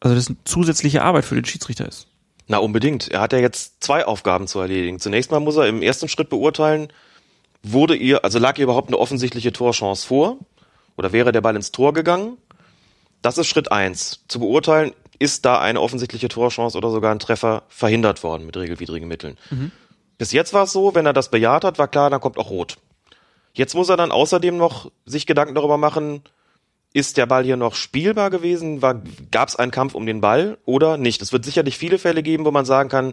also 0.00 0.14
das 0.14 0.28
eine 0.28 0.36
zusätzliche 0.44 1.02
Arbeit 1.02 1.24
für 1.24 1.34
den 1.34 1.44
Schiedsrichter 1.44 1.86
ist. 1.86 2.08
Na, 2.46 2.58
unbedingt. 2.58 3.08
Er 3.08 3.20
hat 3.20 3.32
ja 3.32 3.38
jetzt 3.38 3.84
zwei 3.84 4.06
Aufgaben 4.06 4.46
zu 4.46 4.58
erledigen. 4.58 4.98
Zunächst 4.98 5.30
mal 5.30 5.40
muss 5.40 5.56
er 5.56 5.68
im 5.68 5.82
ersten 5.82 6.08
Schritt 6.08 6.30
beurteilen, 6.30 6.88
wurde 7.62 7.94
ihr, 7.94 8.24
also 8.24 8.38
lag 8.38 8.56
ihr 8.58 8.64
überhaupt 8.64 8.88
eine 8.88 8.98
offensichtliche 8.98 9.52
Torchance 9.52 10.06
vor? 10.06 10.38
Oder 10.96 11.12
wäre 11.12 11.32
der 11.32 11.42
Ball 11.42 11.56
ins 11.56 11.72
Tor 11.72 11.92
gegangen? 11.92 12.38
Das 13.20 13.36
ist 13.36 13.48
Schritt 13.48 13.70
eins. 13.70 14.24
Zu 14.28 14.40
beurteilen, 14.40 14.92
ist 15.18 15.44
da 15.44 15.60
eine 15.60 15.80
offensichtliche 15.80 16.28
Torchance 16.28 16.76
oder 16.76 16.90
sogar 16.90 17.12
ein 17.12 17.18
Treffer 17.18 17.64
verhindert 17.68 18.22
worden 18.22 18.46
mit 18.46 18.56
regelwidrigen 18.56 19.08
Mitteln. 19.08 19.36
Bis 20.18 20.32
jetzt 20.32 20.52
war 20.52 20.64
es 20.64 20.72
so, 20.72 20.94
wenn 20.94 21.06
er 21.06 21.12
das 21.12 21.30
bejaht 21.30 21.64
hat, 21.64 21.78
war 21.78 21.88
klar, 21.88 22.10
dann 22.10 22.20
kommt 22.20 22.38
auch 22.38 22.50
rot. 22.50 22.76
Jetzt 23.52 23.74
muss 23.74 23.88
er 23.88 23.96
dann 23.96 24.12
außerdem 24.12 24.56
noch 24.56 24.90
sich 25.06 25.26
Gedanken 25.26 25.54
darüber 25.54 25.76
machen, 25.76 26.22
ist 26.92 27.16
der 27.16 27.26
Ball 27.26 27.44
hier 27.44 27.56
noch 27.56 27.74
spielbar 27.74 28.30
gewesen? 28.30 28.80
Gab 28.80 29.48
es 29.48 29.56
einen 29.56 29.70
Kampf 29.70 29.94
um 29.94 30.06
den 30.06 30.20
Ball 30.20 30.58
oder 30.64 30.96
nicht? 30.96 31.20
Es 31.22 31.32
wird 31.32 31.44
sicherlich 31.44 31.76
viele 31.76 31.98
Fälle 31.98 32.22
geben, 32.22 32.44
wo 32.44 32.50
man 32.50 32.64
sagen 32.64 32.88
kann, 32.88 33.12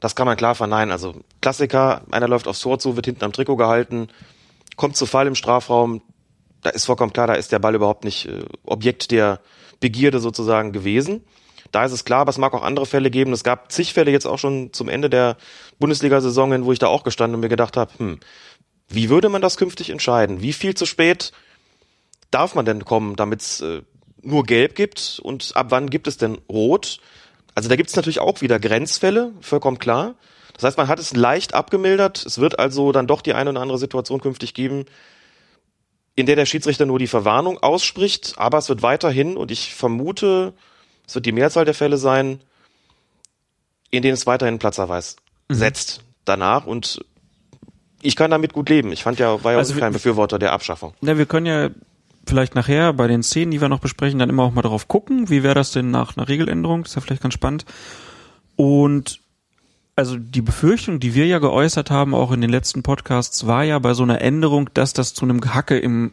das 0.00 0.14
kann 0.14 0.26
man 0.26 0.36
klar 0.36 0.54
verneinen. 0.54 0.90
Also 0.90 1.14
Klassiker, 1.40 2.02
einer 2.10 2.28
läuft 2.28 2.48
aufs 2.48 2.60
Tor 2.60 2.78
zu, 2.78 2.96
wird 2.96 3.06
hinten 3.06 3.24
am 3.24 3.32
Trikot 3.32 3.56
gehalten, 3.56 4.08
kommt 4.76 4.96
zu 4.96 5.06
Fall 5.06 5.26
im 5.26 5.34
Strafraum. 5.34 6.02
Da 6.62 6.70
ist 6.70 6.86
vollkommen 6.86 7.12
klar, 7.12 7.26
da 7.26 7.34
ist 7.34 7.52
der 7.52 7.58
Ball 7.58 7.74
überhaupt 7.74 8.04
nicht 8.04 8.26
äh, 8.26 8.42
Objekt 8.64 9.10
der 9.10 9.40
Begierde 9.84 10.18
sozusagen 10.18 10.72
gewesen. 10.72 11.22
Da 11.72 11.84
ist 11.84 11.92
es 11.92 12.06
klar, 12.06 12.20
aber 12.20 12.30
es 12.30 12.38
mag 12.38 12.54
auch 12.54 12.62
andere 12.62 12.86
Fälle 12.86 13.10
geben. 13.10 13.34
Es 13.34 13.44
gab 13.44 13.70
zig 13.70 13.92
Fälle 13.92 14.10
jetzt 14.10 14.24
auch 14.24 14.38
schon 14.38 14.72
zum 14.72 14.88
Ende 14.88 15.10
der 15.10 15.36
Bundesliga-Saison, 15.78 16.64
wo 16.64 16.72
ich 16.72 16.78
da 16.78 16.86
auch 16.86 17.04
gestanden 17.04 17.34
und 17.34 17.42
mir 17.42 17.50
gedacht 17.50 17.76
habe, 17.76 17.92
hm, 17.98 18.20
wie 18.88 19.10
würde 19.10 19.28
man 19.28 19.42
das 19.42 19.58
künftig 19.58 19.90
entscheiden? 19.90 20.40
Wie 20.40 20.54
viel 20.54 20.74
zu 20.74 20.86
spät 20.86 21.32
darf 22.30 22.54
man 22.54 22.64
denn 22.64 22.86
kommen, 22.86 23.14
damit 23.16 23.42
es 23.42 23.60
äh, 23.60 23.82
nur 24.22 24.44
gelb 24.44 24.74
gibt 24.74 25.20
und 25.22 25.52
ab 25.54 25.66
wann 25.68 25.90
gibt 25.90 26.06
es 26.06 26.16
denn 26.16 26.38
rot? 26.48 27.00
Also 27.54 27.68
da 27.68 27.76
gibt 27.76 27.90
es 27.90 27.96
natürlich 27.96 28.20
auch 28.20 28.40
wieder 28.40 28.58
Grenzfälle, 28.58 29.32
vollkommen 29.42 29.78
klar. 29.78 30.14
Das 30.54 30.64
heißt, 30.64 30.78
man 30.78 30.88
hat 30.88 30.98
es 30.98 31.14
leicht 31.14 31.52
abgemildert. 31.52 32.24
Es 32.24 32.38
wird 32.38 32.58
also 32.58 32.92
dann 32.92 33.06
doch 33.06 33.20
die 33.20 33.34
eine 33.34 33.50
oder 33.50 33.60
andere 33.60 33.78
Situation 33.78 34.22
künftig 34.22 34.54
geben, 34.54 34.86
in 36.16 36.26
der 36.26 36.36
der 36.36 36.46
Schiedsrichter 36.46 36.86
nur 36.86 36.98
die 36.98 37.06
Verwarnung 37.06 37.58
ausspricht, 37.58 38.34
aber 38.36 38.58
es 38.58 38.68
wird 38.68 38.82
weiterhin, 38.82 39.36
und 39.36 39.50
ich 39.50 39.74
vermute, 39.74 40.52
es 41.06 41.14
wird 41.14 41.26
die 41.26 41.32
Mehrzahl 41.32 41.64
der 41.64 41.74
Fälle 41.74 41.96
sein, 41.96 42.40
in 43.90 44.02
denen 44.02 44.14
es 44.14 44.26
weiterhin 44.26 44.58
Platzerweis 44.58 45.16
setzt 45.48 46.02
danach 46.24 46.66
und 46.66 47.04
ich 48.02 48.16
kann 48.16 48.30
damit 48.30 48.52
gut 48.52 48.68
leben. 48.68 48.92
Ich 48.92 49.02
fand 49.02 49.18
ja, 49.18 49.42
war 49.42 49.52
ja 49.52 49.58
Also 49.58 49.74
kein 49.74 49.92
Befürworter 49.92 50.38
der 50.38 50.52
Abschaffung. 50.52 50.94
Ja, 51.00 51.16
wir 51.16 51.26
können 51.26 51.46
ja 51.46 51.70
vielleicht 52.26 52.54
nachher 52.54 52.92
bei 52.92 53.06
den 53.06 53.22
Szenen, 53.22 53.50
die 53.50 53.60
wir 53.60 53.68
noch 53.68 53.80
besprechen, 53.80 54.18
dann 54.18 54.30
immer 54.30 54.44
auch 54.44 54.52
mal 54.52 54.62
drauf 54.62 54.88
gucken. 54.88 55.30
Wie 55.30 55.42
wäre 55.42 55.54
das 55.54 55.72
denn 55.72 55.90
nach 55.90 56.16
einer 56.16 56.28
Regeländerung? 56.28 56.82
Das 56.82 56.92
ist 56.92 56.96
ja 56.96 57.00
vielleicht 57.00 57.22
ganz 57.22 57.34
spannend. 57.34 57.64
Und 58.56 59.20
also 59.96 60.16
die 60.16 60.42
Befürchtung, 60.42 60.98
die 61.00 61.14
wir 61.14 61.26
ja 61.26 61.38
geäußert 61.38 61.90
haben, 61.90 62.14
auch 62.14 62.32
in 62.32 62.40
den 62.40 62.50
letzten 62.50 62.82
Podcasts, 62.82 63.46
war 63.46 63.62
ja 63.64 63.78
bei 63.78 63.94
so 63.94 64.02
einer 64.02 64.20
Änderung, 64.20 64.70
dass 64.74 64.92
das 64.92 65.14
zu 65.14 65.24
einem 65.24 65.40
Gehacke 65.40 65.78
im 65.78 66.12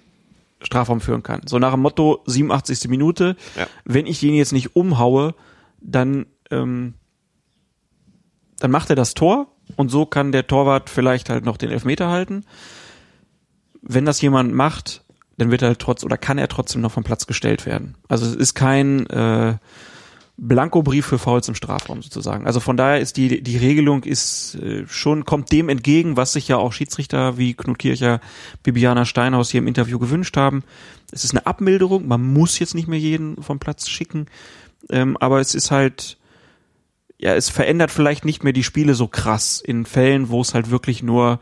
Strafraum 0.62 1.02
führen 1.02 1.24
kann. 1.24 1.42
So 1.48 1.58
nach 1.58 1.72
dem 1.72 1.80
Motto 1.82 2.22
87. 2.28 2.88
Minute, 2.90 3.36
Ja. 3.58 3.66
wenn 3.84 4.06
ich 4.06 4.20
den 4.20 4.36
jetzt 4.36 4.54
nicht 4.54 4.76
umhaue, 4.76 5.34
dann 5.80 6.28
ähm, 6.52 6.94
dann 8.60 8.70
macht 8.70 8.92
er 8.92 8.96
das 8.96 9.16
Tor 9.16 9.48
und 9.76 9.90
so 9.90 10.06
kann 10.06 10.32
der 10.32 10.46
Torwart 10.46 10.90
vielleicht 10.92 11.30
halt 11.32 11.44
noch 11.46 11.58
den 11.58 11.72
Elfmeter 11.72 12.10
halten. 12.10 12.46
Wenn 13.82 14.06
das 14.06 14.22
jemand 14.22 14.54
macht, 14.54 15.04
dann 15.38 15.50
wird 15.50 15.64
er 15.64 15.70
halt 15.70 15.80
trotz 15.80 16.04
oder 16.04 16.18
kann 16.18 16.38
er 16.38 16.48
trotzdem 16.48 16.82
noch 16.82 16.92
vom 16.92 17.04
Platz 17.04 17.26
gestellt 17.26 17.66
werden. 17.66 17.96
Also 18.08 18.28
es 18.28 18.36
ist 18.36 18.54
kein 18.54 19.08
äh, 19.08 19.56
Blankobrief 20.44 21.06
für 21.06 21.20
Fouls 21.20 21.48
im 21.48 21.54
Strafraum 21.54 22.02
sozusagen. 22.02 22.48
Also 22.48 22.60
von 22.60 22.76
daher 22.76 23.00
ist 23.00 23.16
die 23.16 23.44
die 23.44 23.58
Regelung 23.58 24.04
ist 24.04 24.56
äh, 24.56 24.88
schon 24.88 25.24
kommt 25.24 25.52
dem 25.52 25.70
entgegen, 25.70 26.18
was 26.18 26.34
sich 26.34 26.48
ja 26.48 26.58
auch 26.58 26.74
Schiedsrichter 26.74 27.38
wie 27.38 27.54
Knut 27.54 27.78
Kircher, 27.78 28.20
Bibiana 28.64 29.06
Steinhaus 29.06 29.52
hier 29.52 29.60
im 29.60 29.68
Interview 29.68 30.00
gewünscht 30.00 30.36
haben. 30.38 30.64
Es 31.12 31.24
ist 31.24 31.32
eine 31.32 31.46
Abmilderung, 31.46 32.08
man 32.08 32.24
muss 32.24 32.58
jetzt 32.58 32.74
nicht 32.74 32.88
mehr 32.88 32.98
jeden 32.98 33.42
vom 33.44 33.60
Platz 33.60 33.88
schicken, 33.88 34.26
ähm, 34.90 35.16
aber 35.18 35.40
es 35.40 35.54
ist 35.54 35.70
halt 35.70 36.18
ja, 37.20 37.36
es 37.36 37.50
verändert 37.50 37.92
vielleicht 37.92 38.26
nicht 38.26 38.44
mehr 38.44 38.52
die 38.52 38.64
Spiele 38.64 38.96
so 38.96 39.08
krass 39.08 39.62
in 39.64 39.86
Fällen, 39.86 40.30
wo 40.30 40.42
es 40.42 40.56
halt 40.56 40.72
wirklich 40.72 41.04
nur 41.04 41.40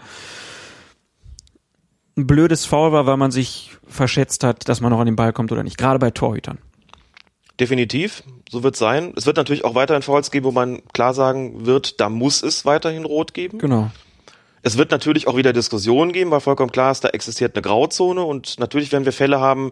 ein 2.17 2.27
blödes 2.27 2.65
Foul 2.65 2.91
war, 2.91 3.05
weil 3.05 3.15
man 3.15 3.31
sich 3.31 3.77
verschätzt 3.87 4.43
hat, 4.43 4.67
dass 4.67 4.81
man 4.81 4.91
noch 4.91 4.99
an 4.99 5.05
den 5.05 5.15
Ball 5.15 5.31
kommt 5.31 5.53
oder 5.53 5.63
nicht. 5.63 5.77
Gerade 5.77 5.99
bei 5.99 6.11
Torhütern. 6.11 6.57
Definitiv, 7.59 8.23
so 8.49 8.63
wird 8.63 8.77
sein. 8.77 9.13
Es 9.17 9.25
wird 9.25 9.35
natürlich 9.35 9.65
auch 9.65 9.75
weiterhin 9.75 10.01
Fouls 10.01 10.31
geben, 10.31 10.45
wo 10.45 10.51
man 10.51 10.81
klar 10.93 11.13
sagen 11.13 11.65
wird, 11.65 11.99
da 11.99 12.07
muss 12.07 12.41
es 12.41 12.65
weiterhin 12.65 13.03
rot 13.03 13.33
geben. 13.33 13.57
Genau. 13.57 13.91
Es 14.61 14.77
wird 14.77 14.91
natürlich 14.91 15.27
auch 15.27 15.35
wieder 15.35 15.51
Diskussionen 15.51 16.13
geben, 16.13 16.31
weil 16.31 16.39
vollkommen 16.39 16.71
klar 16.71 16.91
ist, 16.91 17.03
da 17.03 17.09
existiert 17.09 17.55
eine 17.55 17.61
Grauzone 17.61 18.23
und 18.23 18.59
natürlich 18.59 18.91
werden 18.91 19.05
wir 19.05 19.13
Fälle 19.13 19.39
haben, 19.39 19.71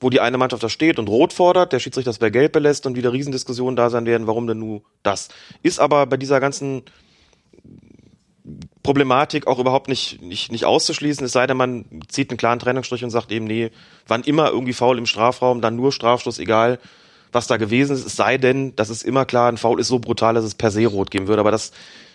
wo 0.00 0.10
die 0.10 0.20
eine 0.20 0.38
Mannschaft 0.38 0.62
da 0.62 0.68
steht 0.68 0.98
und 0.98 1.08
rot 1.08 1.32
fordert, 1.32 1.72
der 1.72 1.80
Schiedsrichter 1.80 2.10
das 2.10 2.18
bei 2.18 2.30
gelb 2.30 2.52
belässt 2.52 2.86
und 2.86 2.96
wieder 2.96 3.12
Riesendiskussionen 3.12 3.74
da 3.74 3.90
sein 3.90 4.06
werden, 4.06 4.26
warum 4.26 4.46
denn 4.46 4.58
nur 4.58 4.82
das. 5.02 5.28
Ist 5.62 5.80
aber 5.80 6.06
bei 6.06 6.16
dieser 6.16 6.40
ganzen 6.40 6.82
Problematik 8.82 9.46
auch 9.46 9.58
überhaupt 9.58 9.88
nicht, 9.88 10.20
nicht, 10.20 10.52
nicht 10.52 10.66
auszuschließen, 10.66 11.24
es 11.24 11.32
sei 11.32 11.46
denn, 11.46 11.56
man 11.56 11.84
zieht 12.08 12.30
einen 12.30 12.36
klaren 12.36 12.58
Trennungsstrich 12.58 13.02
und 13.02 13.10
sagt 13.10 13.32
eben, 13.32 13.46
nee, 13.46 13.70
wann 14.06 14.22
immer 14.22 14.50
irgendwie 14.50 14.74
faul 14.74 14.98
im 14.98 15.06
Strafraum, 15.06 15.60
dann 15.60 15.76
nur 15.76 15.90
Strafstoß, 15.90 16.38
egal 16.38 16.78
was 17.34 17.46
da 17.46 17.56
gewesen 17.56 17.94
ist, 17.94 18.06
es 18.06 18.16
sei 18.16 18.38
denn, 18.38 18.76
dass 18.76 18.88
es 18.88 19.02
immer 19.02 19.24
klar, 19.24 19.50
ein 19.50 19.56
Foul 19.56 19.80
ist 19.80 19.88
so 19.88 19.98
brutal, 19.98 20.34
dass 20.34 20.44
es 20.44 20.54
per 20.54 20.70
se 20.70 20.86
rot 20.86 21.10
geben 21.10 21.26
würde, 21.26 21.40
aber 21.40 21.50
das 21.50 21.72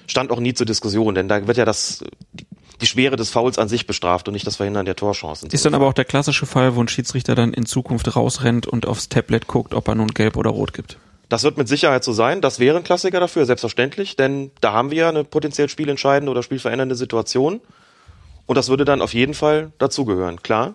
stand 0.08 0.32
auch 0.32 0.40
nie 0.40 0.54
zur 0.54 0.66
Diskussion, 0.66 1.16
denn 1.16 1.28
da 1.28 1.46
wird 1.46 1.58
ja 1.58 1.66
das, 1.66 2.04
die, 2.34 2.46
die 2.82 2.86
Schwere 2.86 3.16
des 3.16 3.30
Fouls 3.30 3.58
an 3.58 3.68
sich 3.68 3.86
bestraft 3.86 4.28
und 4.28 4.34
nicht 4.34 4.48
das 4.48 4.56
Verhindern 4.56 4.86
der 4.86 4.96
Torchancen. 4.96 5.50
Ist 5.50 5.66
dann 5.66 5.76
aber 5.76 5.88
auch 5.88 5.94
der 5.94 6.06
klassische 6.06 6.46
Fall, 6.46 6.76
wo 6.76 6.82
ein 6.82 6.88
Schiedsrichter 6.88 7.36
dann 7.36 7.54
in 7.54 7.66
Zukunft 7.66 8.16
rausrennt 8.16 8.68
und 8.68 8.88
aufs 8.88 9.10
Tablet 9.10 9.48
guckt, 9.48 9.74
ob 9.74 9.88
er 9.88 9.96
nun 9.96 10.08
gelb 10.08 10.38
oder 10.38 10.50
rot 10.50 10.74
gibt. 10.74 10.98
Das 11.28 11.44
wird 11.44 11.58
mit 11.58 11.68
Sicherheit 11.68 12.04
so 12.04 12.12
sein. 12.12 12.42
Das 12.42 12.60
wäre 12.60 12.78
ein 12.78 12.84
Klassiker 12.84 13.20
dafür, 13.20 13.46
selbstverständlich, 13.46 14.16
denn 14.16 14.50
da 14.62 14.74
haben 14.74 14.90
wir 14.90 14.98
ja 14.98 15.10
eine 15.10 15.24
potenziell 15.24 15.70
spielentscheidende 15.70 16.32
oder 16.32 16.42
spielverändernde 16.42 16.96
Situation. 16.96 17.62
Und 18.48 18.56
das 18.56 18.70
würde 18.70 18.84
dann 18.84 19.04
auf 19.04 19.14
jeden 19.14 19.36
Fall 19.36 19.72
dazugehören, 19.78 20.42
klar. 20.42 20.74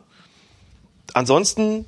Ansonsten, 1.12 1.86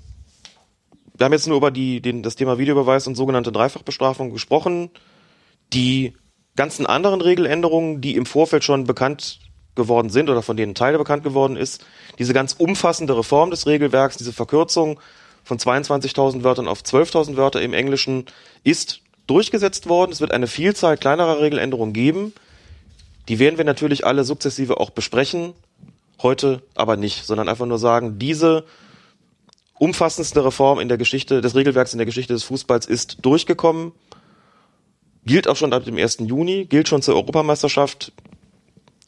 wir 1.17 1.25
haben 1.25 1.33
jetzt 1.33 1.47
nur 1.47 1.57
über 1.57 1.71
die, 1.71 2.01
den, 2.01 2.23
das 2.23 2.37
Thema 2.37 2.59
Videobeweis 2.59 3.07
und 3.07 3.15
sogenannte 3.15 3.53
Dreifachbestrafung 3.53 4.31
gesprochen. 4.31 4.91
Die 5.73 6.15
ganzen 6.57 6.87
anderen 6.87 7.21
Regeländerungen, 7.21 8.01
die 8.01 8.17
im 8.17 8.27
Vorfeld 8.27 8.65
schon 8.65 8.85
bekannt 8.85 9.41
geworden 9.75 10.11
sind 10.11 10.31
oder 10.31 10.43
von 10.43 10.57
denen 10.57 10.75
Teile 10.75 10.99
bekannt 10.99 11.23
geworden 11.23 11.57
ist, 11.57 11.85
diese 12.19 12.33
ganz 12.33 12.55
umfassende 12.55 13.17
Reform 13.17 13.51
des 13.51 13.67
Regelwerks, 13.67 14.17
diese 14.17 14.33
Verkürzung 14.33 14.99
von 15.45 15.59
22.000 15.59 16.43
Wörtern 16.43 16.67
auf 16.67 16.81
12.000 16.81 17.37
Wörter 17.37 17.63
im 17.63 17.73
Englischen 17.73 18.25
ist 18.65 19.01
durchgesetzt 19.27 19.89
worden. 19.89 20.13
Es 20.13 20.21
wird 20.21 20.33
eine 20.33 20.47
Vielzahl 20.47 20.97
kleinerer 20.97 21.41
Regeländerungen 21.41 21.93
geben. 21.93 22.33
Die 23.29 23.39
werden 23.39 23.57
wir 23.57 23.65
natürlich 23.65 24.07
alle 24.07 24.25
sukzessive 24.25 24.81
auch 24.81 24.91
besprechen. 24.91 25.53
Heute 26.23 26.63
aber 26.75 26.97
nicht, 26.97 27.27
sondern 27.27 27.49
einfach 27.49 27.67
nur 27.67 27.79
sagen, 27.79 28.19
diese 28.19 28.65
umfassendste 29.79 30.45
Reform 30.45 30.79
in 30.81 30.89
der 30.89 30.99
Geschichte 30.99 31.41
des 31.41 31.55
Regelwerks 31.55 31.93
in 31.93 31.99
der 31.99 32.07
Geschichte 32.07 32.33
des 32.33 32.45
Fußballs 32.45 32.87
ist 32.87 33.19
durchgekommen. 33.23 33.93
Gilt 35.25 35.49
auch 35.49 35.57
schon 35.57 35.73
ab 35.73 35.85
dem 35.85 35.97
1. 35.97 36.19
Juni, 36.21 36.67
gilt 36.67 36.89
schon 36.89 37.03
zur 37.03 37.15
Europameisterschaft 37.17 38.13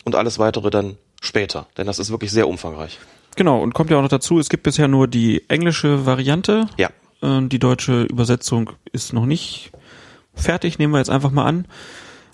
und 0.04 0.14
alles 0.14 0.38
weitere 0.38 0.70
dann 0.70 0.96
später, 1.20 1.66
denn 1.76 1.86
das 1.86 1.98
ist 1.98 2.10
wirklich 2.10 2.30
sehr 2.32 2.48
umfangreich. 2.48 2.98
Genau, 3.36 3.62
und 3.62 3.72
kommt 3.72 3.90
ja 3.90 3.98
auch 3.98 4.02
noch 4.02 4.08
dazu, 4.08 4.38
es 4.40 4.48
gibt 4.48 4.64
bisher 4.64 4.88
nur 4.88 5.06
die 5.06 5.48
englische 5.48 6.06
Variante. 6.06 6.66
Ja. 6.76 6.90
Äh, 7.22 7.46
Die 7.48 7.58
deutsche 7.60 8.02
Übersetzung 8.02 8.70
ist 8.92 9.12
noch 9.12 9.26
nicht 9.26 9.70
fertig, 10.34 10.78
nehmen 10.78 10.92
wir 10.92 10.98
jetzt 10.98 11.10
einfach 11.10 11.30
mal 11.30 11.44
an. 11.44 11.66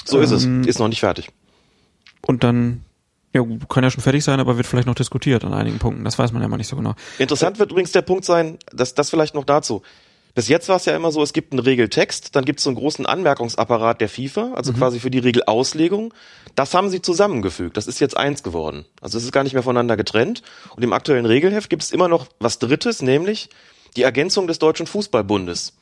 So 0.04 0.18
ist 0.20 0.30
es. 0.30 0.44
Ähm, 0.44 0.64
Ist 0.64 0.78
noch 0.78 0.88
nicht 0.88 1.00
fertig. 1.00 1.28
Und 2.26 2.42
dann, 2.44 2.84
ja, 3.34 3.42
kann 3.68 3.82
ja 3.82 3.90
schon 3.90 4.02
fertig 4.02 4.22
sein, 4.22 4.40
aber 4.40 4.56
wird 4.56 4.66
vielleicht 4.66 4.86
noch 4.86 4.94
diskutiert 4.94 5.44
an 5.44 5.52
einigen 5.52 5.78
Punkten. 5.78 6.04
Das 6.04 6.18
weiß 6.18 6.32
man 6.32 6.40
ja 6.40 6.48
mal 6.48 6.56
nicht 6.56 6.68
so 6.68 6.76
genau. 6.76 6.94
Interessant 7.18 7.58
wird 7.58 7.72
übrigens 7.72 7.92
der 7.92 8.02
Punkt 8.02 8.24
sein, 8.24 8.58
dass 8.72 8.94
das 8.94 9.10
vielleicht 9.10 9.34
noch 9.34 9.44
dazu. 9.44 9.82
Bis 10.34 10.48
jetzt 10.48 10.68
war 10.68 10.76
es 10.76 10.84
ja 10.84 10.96
immer 10.96 11.12
so, 11.12 11.22
es 11.22 11.32
gibt 11.32 11.52
einen 11.52 11.60
Regeltext, 11.60 12.34
dann 12.34 12.44
gibt 12.44 12.58
es 12.58 12.64
so 12.64 12.70
einen 12.70 12.76
großen 12.76 13.06
Anmerkungsapparat 13.06 14.00
der 14.00 14.08
FIFA, 14.08 14.52
also 14.54 14.72
quasi 14.72 14.98
für 14.98 15.10
die 15.10 15.20
Regelauslegung. 15.20 16.12
Das 16.56 16.74
haben 16.74 16.90
sie 16.90 17.02
zusammengefügt. 17.02 17.76
Das 17.76 17.86
ist 17.86 18.00
jetzt 18.00 18.16
eins 18.16 18.42
geworden. 18.42 18.84
Also 19.00 19.16
es 19.16 19.24
ist 19.24 19.32
gar 19.32 19.44
nicht 19.44 19.52
mehr 19.52 19.62
voneinander 19.62 19.96
getrennt. 19.96 20.42
Und 20.74 20.82
im 20.82 20.92
aktuellen 20.92 21.26
Regelheft 21.26 21.70
gibt 21.70 21.84
es 21.84 21.92
immer 21.92 22.08
noch 22.08 22.26
was 22.40 22.58
Drittes, 22.58 23.00
nämlich 23.00 23.48
die 23.96 24.02
Ergänzung 24.02 24.48
des 24.48 24.58
Deutschen 24.58 24.88
Fußballbundes. 24.88 25.74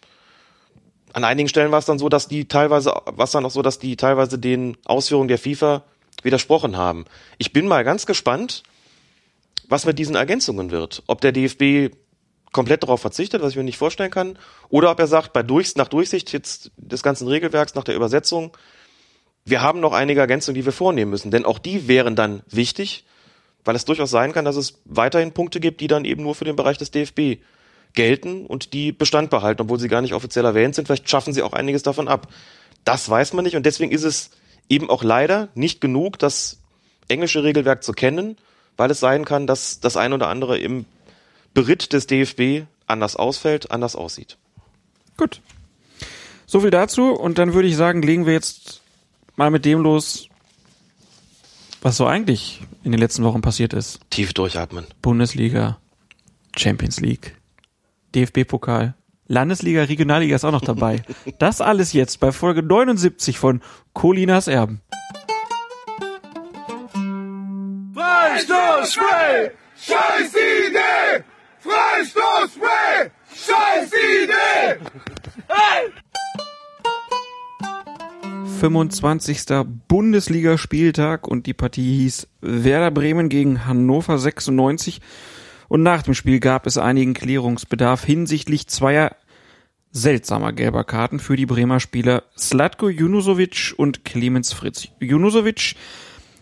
An 1.15 1.25
einigen 1.25 1.49
Stellen 1.49 1.73
war 1.73 1.79
es 1.79 1.87
dann 1.87 1.99
so, 1.99 2.11
dass 2.11 2.29
die 2.29 2.47
teilweise, 2.47 2.91
war 2.91 3.25
es 3.25 3.31
dann 3.31 3.47
auch 3.47 3.51
so, 3.51 3.63
dass 3.63 3.79
die 3.79 3.97
teilweise 3.97 4.39
den 4.39 4.77
Ausführungen 4.85 5.29
der 5.29 5.39
FIFA 5.39 5.83
widersprochen 6.23 6.77
haben. 6.77 7.05
Ich 7.39 7.53
bin 7.53 7.67
mal 7.67 7.85
ganz 7.85 8.07
gespannt, 8.07 8.63
was 9.69 9.87
mit 9.87 9.99
diesen 9.99 10.17
Ergänzungen 10.17 10.71
wird. 10.71 11.03
Ob 11.07 11.21
der 11.21 11.33
DFB 11.33 11.95
komplett 12.53 12.83
darauf 12.83 13.01
verzichtet, 13.01 13.43
was 13.43 13.51
ich 13.51 13.57
mir 13.57 13.65
nicht 13.65 13.79
vorstellen 13.79 14.11
kann, 14.11 14.39
oder 14.69 14.91
ob 14.91 15.01
er 15.01 15.07
sagt, 15.07 15.33
bei 15.33 15.43
Durchs 15.43 15.77
nach 15.77 15.89
Durchsicht 15.89 16.33
jetzt 16.33 16.71
des 16.77 17.03
ganzen 17.03 17.27
Regelwerks, 17.27 17.75
nach 17.75 17.85
der 17.85 17.97
Übersetzung, 17.97 18.57
wir 19.45 19.63
haben 19.63 19.81
noch 19.81 19.93
einige 19.93 20.21
Ergänzungen, 20.21 20.55
die 20.55 20.65
wir 20.65 20.73
vornehmen 20.73 21.11
müssen, 21.11 21.31
denn 21.31 21.45
auch 21.45 21.59
die 21.59 21.89
wären 21.89 22.15
dann 22.15 22.43
wichtig, 22.49 23.05
weil 23.65 23.75
es 23.75 23.85
durchaus 23.85 24.11
sein 24.11 24.33
kann, 24.33 24.45
dass 24.45 24.57
es 24.57 24.81
weiterhin 24.85 25.33
Punkte 25.33 25.61
gibt, 25.61 25.81
die 25.81 25.87
dann 25.87 26.05
eben 26.05 26.23
nur 26.23 26.35
für 26.35 26.45
den 26.45 26.57
Bereich 26.57 26.79
des 26.79 26.91
DFB 26.91 27.43
gelten 27.95 28.47
und 28.47 28.73
die 28.73 28.93
Bestand 28.93 29.31
behalten, 29.31 29.63
obwohl 29.63 29.81
sie 29.81 29.89
gar 29.89 30.01
nicht 30.01 30.15
offiziell 30.15 30.45
erwähnt 30.45 30.75
sind. 30.75 30.87
Vielleicht 30.87 31.09
schaffen 31.09 31.33
sie 31.33 31.43
auch 31.43 31.53
einiges 31.53 31.83
davon 31.83 32.09
ab. 32.09 32.29
Das 32.85 33.09
weiß 33.09 33.33
man 33.33 33.45
nicht 33.45 33.57
und 33.57 33.67
deswegen 33.67 33.93
ist 33.93 34.05
es 34.05 34.31
eben 34.73 34.89
auch 34.89 35.05
leider 35.05 35.51
nicht 35.55 35.81
genug, 35.83 36.19
das 36.19 36.59
englische 37.09 37.45
Regelwerk 37.45 37.85
zu 37.85 37.93
kennen, 37.93 38.39
weil 38.79 38.91
es 38.91 39.01
sein 39.01 39.27
kann, 39.27 39.47
dass 39.47 39.81
das 39.81 39.99
ein 39.99 40.15
oder 40.15 40.29
andere 40.29 40.59
im 40.59 40.87
Beritt 41.53 41.93
des 41.93 42.07
DFB 42.07 42.67
anders 42.87 43.15
ausfällt, 43.17 43.71
anders 43.71 43.95
aussieht. 43.95 44.39
Gut. 45.19 45.43
So 46.47 46.61
viel 46.61 46.71
dazu 46.71 47.13
und 47.13 47.37
dann 47.37 47.53
würde 47.53 47.69
ich 47.69 47.77
sagen, 47.77 48.01
legen 48.01 48.25
wir 48.25 48.33
jetzt 48.33 48.81
mal 49.37 49.51
mit 49.51 49.67
dem 49.67 49.81
los, 49.83 50.29
was 51.83 51.99
so 51.99 52.07
eigentlich 52.07 52.63
in 52.83 52.93
den 52.93 53.01
letzten 53.01 53.25
Wochen 53.25 53.43
passiert 53.43 53.75
ist. 53.75 54.01
Tief 54.09 54.33
durchatmen. 54.33 54.87
Bundesliga, 55.03 55.79
Champions 56.57 56.99
League, 57.01 57.37
DFB-Pokal, 58.15 58.95
Landesliga, 59.33 59.85
Regionalliga 59.85 60.37
ist 60.37 60.45
auch 60.45 60.53
noch 60.53 60.61
dabei. 60.61 61.03
Das 61.39 61.63
alles 61.63 61.95
jetzt 61.95 62.21
bei 62.21 62.33
Folge 62.33 62.63
79 62.63 63.39
von 63.39 63.63
Colinas 63.95 64.47
Erben. 64.47 64.83
Freistoß, 67.95 68.93
Spray! 68.93 69.51
Scheiß 69.75 70.35
Idee! 70.35 71.25
Freistoß, 71.61 72.51
Spray! 72.55 73.11
Scheiß 73.35 73.91
Idee! 74.23 74.79
25. 78.61 79.45
Bundesligaspieltag 79.89 81.27
und 81.27 81.47
die 81.47 81.55
Partie 81.55 81.97
hieß 82.01 82.29
Werder 82.43 82.91
Bremen 82.91 83.31
gegen 83.31 83.65
Hannover 83.65 84.19
96. 84.19 85.01
Und 85.69 85.83
nach 85.83 86.03
dem 86.03 86.13
Spiel 86.13 86.39
gab 86.39 86.67
es 86.67 86.77
einigen 86.77 87.15
Klärungsbedarf 87.15 88.05
hinsichtlich 88.05 88.67
zweier 88.67 89.17
seltsamer 89.93 90.53
gelber 90.53 90.85
Karten 90.85 91.19
für 91.21 91.37
die 91.37 91.47
Bremer 91.47 91.79
Spieler 91.79 92.25
Slatko 92.37 92.89
Junusovic 92.89 93.75
und 93.77 94.05
Clemens 94.05 94.53
Fritz. 94.53 94.89
Junusovic 94.99 95.77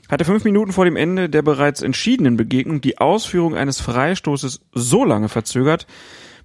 hatte 0.09 0.24
fünf 0.24 0.44
Minuten 0.44 0.72
vor 0.72 0.84
dem 0.84 0.96
Ende 0.96 1.28
der 1.28 1.42
bereits 1.42 1.82
entschiedenen 1.82 2.36
Begegnung 2.36 2.80
die 2.80 2.98
Ausführung 2.98 3.57
eines 3.57 3.80
Freistoßes 3.80 4.61
so 4.72 5.05
lange 5.05 5.28
verzögert, 5.28 5.86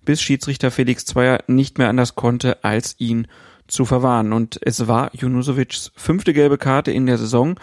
bis 0.04 0.22
Schiedsrichter 0.22 0.72
Felix 0.72 1.06
Zweier 1.06 1.40
nicht 1.48 1.78
mehr 1.78 1.90
anders 1.90 2.16
konnte, 2.16 2.64
als 2.64 2.96
ihn 3.00 3.28
zu 3.68 3.86
verwahren. 3.86 4.34
Und 4.34 4.60
es 4.62 4.88
war 4.88 5.10
Junusovics 5.16 5.92
fünfte 5.96 6.34
gelbe 6.34 6.58
Karte 6.58 6.92
in 6.92 7.06
der 7.06 7.18
Saison. 7.18 7.60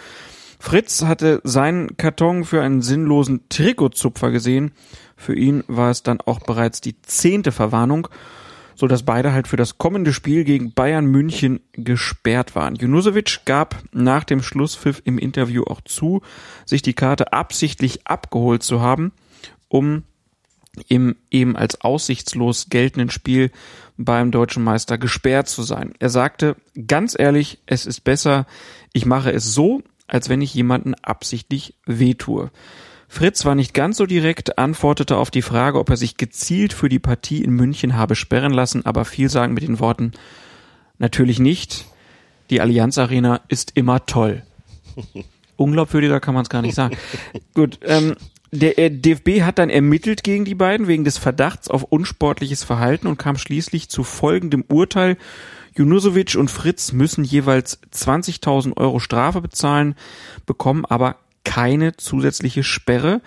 Fritz 0.59 1.03
hatte 1.03 1.41
seinen 1.43 1.97
Karton 1.97 2.45
für 2.45 2.61
einen 2.61 2.81
sinnlosen 2.81 3.41
Trikotzupfer 3.49 4.31
gesehen. 4.31 4.71
Für 5.17 5.35
ihn 5.35 5.63
war 5.67 5.91
es 5.91 6.03
dann 6.03 6.21
auch 6.21 6.39
bereits 6.39 6.81
die 6.81 7.01
zehnte 7.01 7.51
Verwarnung, 7.51 8.07
so 8.75 8.87
dass 8.87 9.03
beide 9.03 9.33
halt 9.33 9.47
für 9.47 9.57
das 9.57 9.77
kommende 9.77 10.13
Spiel 10.13 10.43
gegen 10.43 10.73
Bayern 10.73 11.05
München 11.05 11.59
gesperrt 11.73 12.55
waren. 12.55 12.75
Junusovic 12.75 13.41
gab 13.45 13.81
nach 13.91 14.23
dem 14.23 14.41
Schlusspfiff 14.41 15.01
im 15.05 15.17
Interview 15.17 15.63
auch 15.63 15.81
zu, 15.81 16.21
sich 16.65 16.81
die 16.81 16.93
Karte 16.93 17.33
absichtlich 17.33 18.07
abgeholt 18.07 18.63
zu 18.63 18.81
haben, 18.81 19.11
um 19.67 20.03
im 20.87 21.15
eben 21.29 21.55
als 21.55 21.81
aussichtslos 21.81 22.67
geltenden 22.69 23.11
Spiel 23.11 23.51
beim 23.97 24.31
deutschen 24.31 24.63
Meister 24.63 24.97
gesperrt 24.97 25.47
zu 25.47 25.61
sein. 25.63 25.93
Er 25.99 26.09
sagte, 26.09 26.55
ganz 26.87 27.15
ehrlich, 27.17 27.59
es 27.65 27.85
ist 27.85 28.01
besser, 28.01 28.47
ich 28.91 29.05
mache 29.05 29.31
es 29.31 29.53
so, 29.53 29.83
als 30.07 30.29
wenn 30.29 30.41
ich 30.41 30.53
jemanden 30.53 30.95
absichtlich 30.95 31.75
wehtue. 31.85 32.51
Fritz 33.13 33.45
war 33.45 33.53
nicht 33.53 33.75
ganz 33.75 33.97
so 33.97 34.07
direkt, 34.07 34.57
antwortete 34.57 35.17
auf 35.17 35.29
die 35.29 35.43
Frage, 35.43 35.77
ob 35.77 35.87
er 35.91 35.97
sich 35.97 36.17
gezielt 36.17 36.73
für 36.73 36.89
die 36.89 36.97
Partie 36.97 37.43
in 37.43 37.51
München 37.51 37.95
habe 37.95 38.15
sperren 38.15 38.51
lassen, 38.51 38.87
aber 38.87 39.05
viel 39.05 39.29
sagen 39.29 39.53
mit 39.53 39.61
den 39.61 39.79
Worten, 39.79 40.13
natürlich 40.97 41.37
nicht, 41.37 41.85
die 42.49 42.59
Allianz 42.59 42.97
Arena 42.97 43.41
ist 43.49 43.73
immer 43.75 44.07
toll. 44.07 44.41
Unglaubwürdiger 45.57 46.19
kann 46.19 46.33
man 46.33 46.41
es 46.41 46.49
gar 46.49 46.63
nicht 46.63 46.73
sagen. 46.73 46.97
Gut, 47.53 47.77
ähm, 47.83 48.15
der 48.49 48.79
äh, 48.79 48.89
DFB 48.89 49.43
hat 49.43 49.59
dann 49.59 49.69
ermittelt 49.69 50.23
gegen 50.23 50.43
die 50.43 50.55
beiden 50.55 50.87
wegen 50.87 51.03
des 51.03 51.19
Verdachts 51.19 51.67
auf 51.67 51.83
unsportliches 51.83 52.63
Verhalten 52.63 53.05
und 53.05 53.19
kam 53.19 53.37
schließlich 53.37 53.89
zu 53.89 54.03
folgendem 54.03 54.65
Urteil. 54.69 55.17
Junusovic 55.75 56.33
und 56.33 56.49
Fritz 56.49 56.91
müssen 56.93 57.23
jeweils 57.23 57.79
20.000 57.93 58.75
Euro 58.75 58.97
Strafe 58.99 59.39
bezahlen, 59.39 59.93
bekommen 60.47 60.83
aber 60.85 61.17
keine 61.43 61.95
zusätzliche 61.97 62.63
Sperre. 62.63 63.21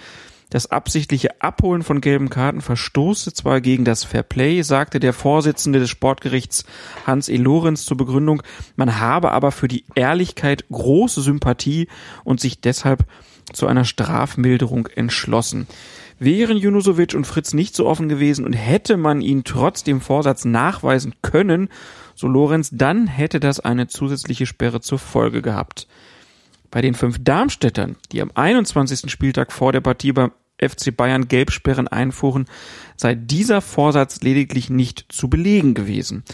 Das 0.49 0.71
absichtliche 0.71 1.41
Abholen 1.43 1.83
von 1.83 2.01
gelben 2.01 2.31
Karten 2.31 2.61
verstoße 2.61 3.33
zwar 3.33 3.61
gegen 3.61 3.85
das 3.85 4.05
Fair 4.05 4.23
Play, 4.23 4.63
sagte 4.63 5.01
der 5.01 5.13
Vorsitzende 5.13 5.81
des 5.81 5.91
Sportgerichts 5.91 6.65
Hans 7.05 7.29
E. 7.29 7.37
Lorenz 7.37 7.85
zur 7.85 7.97
Begründung, 7.97 8.43
man 8.77 9.01
habe 9.01 9.33
aber 9.33 9.51
für 9.51 9.67
die 9.67 9.85
Ehrlichkeit 9.97 10.65
große 10.71 11.21
Sympathie 11.21 11.89
und 12.23 12.41
sich 12.41 12.61
deshalb 12.61 13.05
zu 13.53 13.67
einer 13.67 13.85
Strafmilderung 13.85 14.87
entschlossen. 14.87 15.67
Wären 16.19 16.57
Junusovic 16.57 17.15
und 17.15 17.27
Fritz 17.27 17.53
nicht 17.53 17.75
so 17.75 17.87
offen 17.87 18.09
gewesen 18.09 18.45
und 18.45 18.55
hätte 18.55 18.97
man 18.97 19.21
ihn 19.21 19.45
trotz 19.45 19.83
dem 19.83 20.01
Vorsatz 20.01 20.45
nachweisen 20.45 21.15
können, 21.23 21.69
so 22.15 22.29
Lorenz, 22.29 22.71
dann 22.73 23.07
hätte 23.07 23.41
das 23.41 23.61
eine 23.61 23.89
zusätzliche 23.89 24.47
Sperre 24.47 24.81
zur 24.81 24.99
Folge 24.99 25.43
gehabt. 25.43 25.87
Bei 26.71 26.81
den 26.81 26.95
fünf 26.95 27.19
Darmstädtern, 27.23 27.97
die 28.13 28.21
am 28.23 28.31
21. 28.35 29.11
Spieltag 29.11 29.53
vor 29.53 29.73
der 29.73 29.81
Partie 29.81 30.13
beim 30.13 30.33
FC 30.59 30.97
Bayern 30.97 31.29
Gelbsperren 31.29 31.89
einfuhren, 31.89 32.47
sei 32.97 33.15
dieser 33.15 33.61
Vorsatz 33.61 34.23
lediglich 34.23 34.71
nicht 34.71 35.07
zu 35.11 35.29
belegen 35.29 35.75
gewesen. 35.75 36.25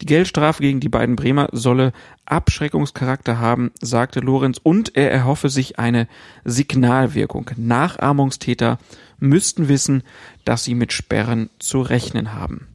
Die 0.00 0.06
Geldstrafe 0.06 0.62
gegen 0.62 0.80
die 0.80 0.88
beiden 0.88 1.16
Bremer 1.16 1.48
solle 1.52 1.92
Abschreckungscharakter 2.24 3.38
haben, 3.38 3.72
sagte 3.80 4.20
Lorenz, 4.20 4.60
und 4.62 4.96
er 4.96 5.10
erhoffe 5.10 5.48
sich 5.48 5.78
eine 5.78 6.06
Signalwirkung. 6.44 7.50
Nachahmungstäter 7.56 8.78
müssten 9.18 9.68
wissen, 9.68 10.02
dass 10.44 10.64
sie 10.64 10.74
mit 10.74 10.92
Sperren 10.92 11.50
zu 11.58 11.80
rechnen 11.80 12.34
haben. 12.34 12.68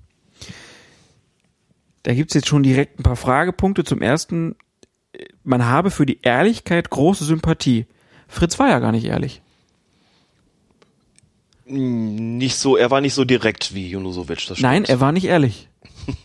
Da 2.04 2.14
gibt's 2.14 2.34
jetzt 2.34 2.48
schon 2.48 2.64
direkt 2.64 3.00
ein 3.00 3.04
paar 3.04 3.18
Fragepunkte. 3.18 3.84
Zum 3.84 4.02
ersten, 4.02 4.56
man 5.48 5.66
habe 5.66 5.92
für 5.92 6.06
die 6.06 6.20
Ehrlichkeit 6.22 6.90
große 6.90 7.24
Sympathie. 7.26 7.86
Fritz 8.28 8.60
war 8.60 8.70
ja 8.70 8.80
gar 8.80 8.92
nicht 8.92 9.06
ehrlich. 9.06 9.42
Nicht 11.66 12.56
so, 12.58 12.78
er 12.78 12.92
war 12.92 13.02
nicht 13.02 13.14
so 13.14 13.26
direkt 13.26 13.74
wie 13.74 13.90
Junusovic. 13.90 14.48
Das 14.48 14.60
Nein, 14.60 14.84
stimmt. 14.86 14.90
er 14.90 15.00
war 15.02 15.12
nicht 15.12 15.26
ehrlich. 15.26 15.68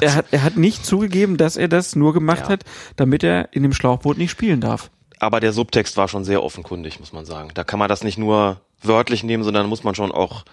Er 0.00 0.14
hat, 0.14 0.26
er 0.32 0.42
hat 0.42 0.56
nicht 0.56 0.84
zugegeben, 0.84 1.36
dass 1.36 1.56
er 1.56 1.68
das 1.68 1.94
nur 1.96 2.12
gemacht 2.12 2.44
Ja. 2.44 2.48
hat, 2.50 2.64
damit 2.96 3.22
er 3.22 3.52
in 3.52 3.62
dem 3.62 3.72
Schlauchboot 3.72 4.18
nicht 4.18 4.30
spielen 4.30 4.60
darf. 4.60 4.90
Aber 5.20 5.38
der 5.40 5.52
Subtext 5.52 5.96
war 5.96 6.08
schon 6.08 6.24
sehr 6.24 6.42
offenkundig, 6.42 6.98
muss 7.00 7.12
man 7.12 7.24
sagen. 7.24 7.50
Da 7.54 7.62
kann 7.64 7.78
man 7.78 7.88
das 7.88 8.02
nicht 8.04 8.18
nur 8.18 8.60
wörtlich 8.82 9.22
nehmen, 9.22 9.44
sondern 9.44 9.68
muss 9.68 9.84
man 9.84 9.94
schon 9.94 10.10
auch 10.12 10.44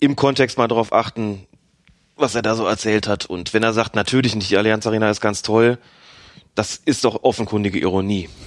im 0.00 0.14
Kontext 0.16 0.58
mal 0.58 0.68
darauf 0.68 0.92
achten, 0.92 1.46
was 2.16 2.34
er 2.34 2.42
da 2.42 2.54
so 2.54 2.66
erzählt 2.66 3.08
hat. 3.08 3.26
Und 3.26 3.54
wenn 3.54 3.62
er 3.62 3.72
sagt, 3.72 3.96
natürlich 3.96 4.34
nicht, 4.36 4.50
die 4.50 4.58
Allianz 4.58 4.86
Arena 4.86 5.08
ist 5.10 5.20
ganz 5.20 5.42
toll, 5.42 5.78
das 6.56 6.80
ist 6.84 7.04
doch 7.04 7.22
offenkundige 7.22 7.78
Ironie. 7.78 8.28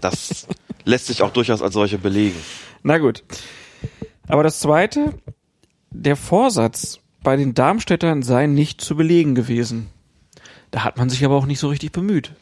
Das 0.00 0.46
lässt 0.84 1.06
sich 1.06 1.22
auch 1.22 1.30
durchaus 1.30 1.62
als 1.62 1.72
solche 1.72 1.96
belegen. 1.96 2.36
Na 2.82 2.98
gut. 2.98 3.22
Aber 4.28 4.42
das 4.42 4.60
zweite, 4.60 5.14
der 5.90 6.16
Vorsatz 6.16 7.00
bei 7.22 7.36
den 7.36 7.54
Darmstädtern 7.54 8.22
sei 8.22 8.46
nicht 8.46 8.82
zu 8.82 8.96
belegen 8.96 9.34
gewesen. 9.34 9.86
Da 10.70 10.84
hat 10.84 10.98
man 10.98 11.08
sich 11.08 11.24
aber 11.24 11.36
auch 11.36 11.46
nicht 11.46 11.58
so 11.58 11.68
richtig 11.68 11.92
bemüht. 11.92 12.32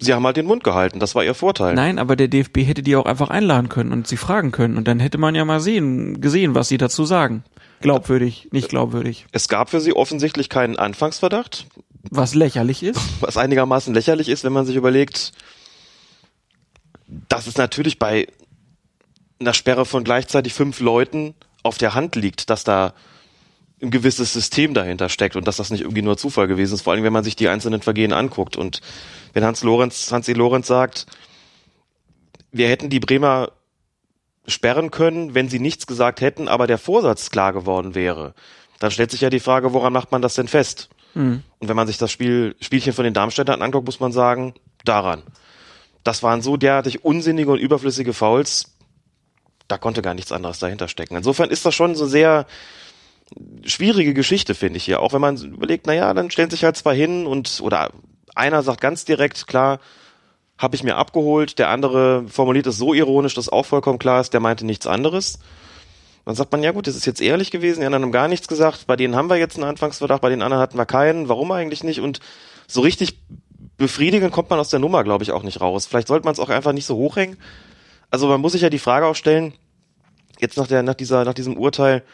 Sie 0.00 0.12
haben 0.12 0.26
halt 0.26 0.36
den 0.36 0.46
Mund 0.46 0.64
gehalten, 0.64 0.98
das 0.98 1.14
war 1.14 1.22
ihr 1.22 1.34
Vorteil. 1.34 1.74
Nein, 1.74 2.00
aber 2.00 2.16
der 2.16 2.26
DFB 2.26 2.58
hätte 2.66 2.82
die 2.82 2.96
auch 2.96 3.06
einfach 3.06 3.30
einladen 3.30 3.68
können 3.68 3.92
und 3.92 4.08
sie 4.08 4.16
fragen 4.16 4.50
können 4.50 4.76
und 4.76 4.88
dann 4.88 4.98
hätte 4.98 5.18
man 5.18 5.36
ja 5.36 5.44
mal 5.44 5.60
sehen, 5.60 6.20
gesehen, 6.20 6.56
was 6.56 6.68
sie 6.68 6.78
dazu 6.78 7.04
sagen. 7.04 7.44
Glaubwürdig, 7.82 8.48
nicht 8.50 8.68
glaubwürdig. 8.68 9.26
Es 9.30 9.48
gab 9.48 9.70
für 9.70 9.80
sie 9.80 9.94
offensichtlich 9.94 10.48
keinen 10.48 10.76
Anfangsverdacht, 10.76 11.66
Was 12.10 12.34
lächerlich 12.34 12.82
ist. 12.82 13.00
was 13.20 13.36
einigermaßen 13.36 13.94
lächerlich 13.94 14.28
ist, 14.28 14.44
wenn 14.44 14.52
man 14.52 14.66
sich 14.66 14.76
überlegt, 14.76 15.32
dass 17.28 17.46
es 17.46 17.56
natürlich 17.56 17.98
bei 17.98 18.26
einer 19.40 19.54
Sperre 19.54 19.84
von 19.84 20.04
gleichzeitig 20.04 20.54
fünf 20.54 20.80
Leuten 20.80 21.34
auf 21.62 21.78
der 21.78 21.94
Hand 21.94 22.16
liegt, 22.16 22.50
dass 22.50 22.64
da 22.64 22.94
ein 23.82 23.90
gewisses 23.90 24.32
System 24.32 24.74
dahinter 24.74 25.08
steckt 25.08 25.34
und 25.34 25.46
dass 25.48 25.56
das 25.56 25.70
nicht 25.70 25.80
irgendwie 25.80 26.02
nur 26.02 26.16
Zufall 26.16 26.46
gewesen 26.46 26.74
ist, 26.74 26.82
vor 26.82 26.92
allem 26.92 27.02
wenn 27.02 27.12
man 27.12 27.24
sich 27.24 27.36
die 27.36 27.48
einzelnen 27.48 27.82
Vergehen 27.82 28.12
anguckt. 28.12 28.56
Und 28.56 28.80
wenn 29.32 29.44
Hans 29.44 29.64
Lorenz, 29.64 30.12
Hansi 30.12 30.32
Lorenz 30.34 30.68
sagt, 30.68 31.06
wir 32.52 32.68
hätten 32.68 32.90
die 32.90 33.00
Bremer 33.00 33.52
sperren 34.46 34.90
können, 34.90 35.34
wenn 35.34 35.48
sie 35.48 35.58
nichts 35.58 35.86
gesagt 35.86 36.20
hätten, 36.20 36.48
aber 36.48 36.66
der 36.66 36.78
Vorsatz 36.78 37.30
klar 37.30 37.52
geworden 37.52 37.94
wäre, 37.94 38.34
dann 38.78 38.90
stellt 38.90 39.10
sich 39.10 39.20
ja 39.20 39.30
die 39.30 39.40
Frage, 39.40 39.72
woran 39.72 39.92
macht 39.92 40.12
man 40.12 40.22
das 40.22 40.34
denn 40.34 40.48
fest? 40.48 40.88
Und 41.58 41.68
wenn 41.68 41.76
man 41.76 41.86
sich 41.86 41.98
das 41.98 42.10
Spiel, 42.10 42.56
Spielchen 42.60 42.92
von 42.92 43.04
den 43.04 43.14
Darmstädtern 43.14 43.62
anguckt, 43.62 43.86
muss 43.86 44.00
man 44.00 44.12
sagen, 44.12 44.54
daran. 44.84 45.22
Das 46.04 46.22
waren 46.22 46.42
so 46.42 46.56
derartig 46.56 47.04
unsinnige 47.04 47.50
und 47.50 47.58
überflüssige 47.58 48.12
Fouls, 48.12 48.74
da 49.68 49.78
konnte 49.78 50.02
gar 50.02 50.14
nichts 50.14 50.32
anderes 50.32 50.58
dahinter 50.58 50.88
stecken. 50.88 51.16
Insofern 51.16 51.50
ist 51.50 51.64
das 51.64 51.74
schon 51.74 51.94
so 51.94 52.06
sehr 52.06 52.46
schwierige 53.64 54.14
Geschichte, 54.14 54.54
finde 54.54 54.76
ich 54.76 54.84
hier. 54.84 55.00
Auch 55.00 55.12
wenn 55.12 55.20
man 55.20 55.36
überlegt, 55.36 55.86
na 55.86 55.94
ja, 55.94 56.12
dann 56.12 56.30
stellen 56.30 56.50
sich 56.50 56.64
halt 56.64 56.76
zwei 56.76 56.94
hin 56.94 57.26
und, 57.26 57.60
oder 57.62 57.90
einer 58.34 58.62
sagt 58.62 58.80
ganz 58.80 59.04
direkt, 59.04 59.46
klar, 59.46 59.80
habe 60.58 60.76
ich 60.76 60.84
mir 60.84 60.96
abgeholt, 60.96 61.58
der 61.58 61.70
andere 61.70 62.24
formuliert 62.28 62.66
es 62.66 62.76
so 62.76 62.94
ironisch, 62.94 63.34
dass 63.34 63.48
auch 63.48 63.64
vollkommen 63.66 63.98
klar 63.98 64.20
ist, 64.20 64.32
der 64.32 64.40
meinte 64.40 64.66
nichts 64.66 64.86
anderes. 64.86 65.38
Dann 66.24 66.34
sagt 66.34 66.52
man, 66.52 66.62
ja 66.62 66.70
gut, 66.70 66.86
das 66.86 66.94
ist 66.94 67.06
jetzt 67.06 67.20
ehrlich 67.20 67.50
gewesen, 67.50 67.80
die 67.80 67.86
anderen 67.86 68.04
haben 68.04 68.12
gar 68.12 68.28
nichts 68.28 68.46
gesagt, 68.46 68.86
bei 68.86 68.96
denen 68.96 69.16
haben 69.16 69.28
wir 69.28 69.36
jetzt 69.36 69.56
einen 69.56 69.64
Anfangsverdacht, 69.64 70.22
bei 70.22 70.30
den 70.30 70.42
anderen 70.42 70.62
hatten 70.62 70.78
wir 70.78 70.86
keinen, 70.86 71.28
warum 71.28 71.50
eigentlich 71.50 71.82
nicht? 71.82 72.00
Und 72.00 72.20
so 72.68 72.80
richtig 72.80 73.18
befriedigend 73.76 74.32
kommt 74.32 74.48
man 74.50 74.60
aus 74.60 74.68
der 74.68 74.78
Nummer, 74.78 75.02
glaube 75.02 75.24
ich, 75.24 75.32
auch 75.32 75.42
nicht 75.42 75.60
raus. 75.60 75.86
Vielleicht 75.86 76.08
sollte 76.08 76.24
man 76.24 76.32
es 76.32 76.38
auch 76.38 76.48
einfach 76.48 76.72
nicht 76.72 76.86
so 76.86 76.96
hochhängen. 76.96 77.36
Also 78.10 78.28
man 78.28 78.40
muss 78.40 78.52
sich 78.52 78.62
ja 78.62 78.70
die 78.70 78.78
Frage 78.78 79.06
auch 79.06 79.16
stellen, 79.16 79.54
jetzt 80.38 80.56
nach, 80.56 80.68
der, 80.68 80.82
nach, 80.82 80.94
dieser, 80.94 81.24
nach 81.24 81.34
diesem 81.34 81.56
Urteil, 81.56 82.04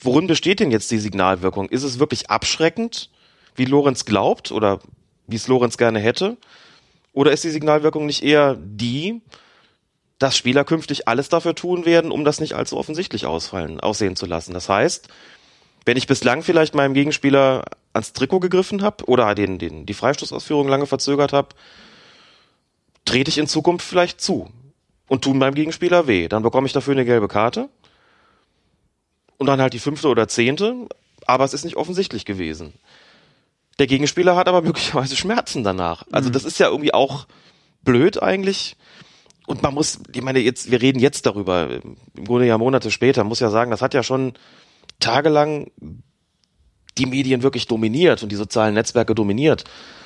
worin 0.00 0.26
besteht 0.26 0.60
denn 0.60 0.70
jetzt 0.72 0.90
die 0.90 0.98
Signalwirkung? 0.98 1.68
Ist 1.68 1.84
es 1.84 1.98
wirklich 2.00 2.30
abschreckend, 2.30 3.10
wie 3.54 3.64
Lorenz 3.64 4.04
glaubt 4.04 4.50
oder 4.50 4.80
wie 5.26 5.36
es 5.36 5.46
Lorenz 5.46 5.78
gerne 5.78 6.00
hätte? 6.00 6.36
Oder 7.12 7.32
ist 7.32 7.44
die 7.44 7.50
Signalwirkung 7.50 8.06
nicht 8.06 8.22
eher 8.22 8.56
die, 8.58 9.20
dass 10.22 10.36
Spieler 10.36 10.64
künftig 10.64 11.08
alles 11.08 11.28
dafür 11.28 11.54
tun 11.54 11.84
werden, 11.84 12.12
um 12.12 12.24
das 12.24 12.40
nicht 12.40 12.54
allzu 12.54 12.76
offensichtlich 12.76 13.26
ausfallen, 13.26 13.80
aussehen 13.80 14.16
zu 14.16 14.26
lassen? 14.26 14.54
Das 14.54 14.68
heißt, 14.68 15.08
wenn 15.84 15.96
ich 15.96 16.06
bislang 16.06 16.42
vielleicht 16.42 16.74
meinem 16.74 16.94
Gegenspieler 16.94 17.64
ans 17.92 18.12
Trikot 18.12 18.40
gegriffen 18.40 18.82
habe 18.82 19.04
oder 19.06 19.34
den, 19.34 19.58
den, 19.58 19.84
die 19.84 19.94
Freistoßausführung 19.94 20.68
lange 20.68 20.86
verzögert 20.86 21.32
habe, 21.32 21.48
trete 23.04 23.30
ich 23.30 23.38
in 23.38 23.48
Zukunft 23.48 23.86
vielleicht 23.86 24.20
zu 24.20 24.48
und 25.08 25.24
tun 25.24 25.38
meinem 25.38 25.54
Gegenspieler 25.54 26.06
weh. 26.06 26.28
Dann 26.28 26.42
bekomme 26.42 26.66
ich 26.66 26.72
dafür 26.72 26.92
eine 26.92 27.04
gelbe 27.04 27.28
Karte 27.28 27.68
und 29.38 29.46
dann 29.46 29.60
halt 29.60 29.72
die 29.72 29.80
fünfte 29.80 30.08
oder 30.08 30.28
zehnte, 30.28 30.86
aber 31.26 31.44
es 31.44 31.52
ist 31.52 31.64
nicht 31.64 31.76
offensichtlich 31.76 32.24
gewesen. 32.24 32.74
Der 33.80 33.88
Gegenspieler 33.88 34.36
hat 34.36 34.46
aber 34.46 34.62
möglicherweise 34.62 35.16
Schmerzen 35.16 35.64
danach. 35.64 36.04
Also 36.12 36.30
das 36.30 36.44
ist 36.44 36.58
ja 36.60 36.68
irgendwie 36.68 36.94
auch 36.94 37.26
blöd 37.82 38.22
eigentlich. 38.22 38.76
Und 39.46 39.62
man 39.62 39.74
muss, 39.74 39.98
ich 40.14 40.22
meine, 40.22 40.38
jetzt, 40.38 40.70
wir 40.70 40.80
reden 40.80 41.00
jetzt 41.00 41.26
darüber, 41.26 41.68
im 42.14 42.24
Grunde 42.24 42.46
ja 42.46 42.58
Monate 42.58 42.90
später, 42.90 43.24
muss 43.24 43.40
ja 43.40 43.50
sagen, 43.50 43.70
das 43.70 43.82
hat 43.82 43.94
ja 43.94 44.02
schon 44.02 44.34
tagelang 45.00 45.70
die 46.98 47.06
Medien 47.06 47.42
wirklich 47.42 47.66
dominiert 47.66 48.22
und 48.22 48.30
die 48.30 48.36
sozialen 48.36 48.74
Netzwerke 48.74 49.14
dominiert, 49.14 49.64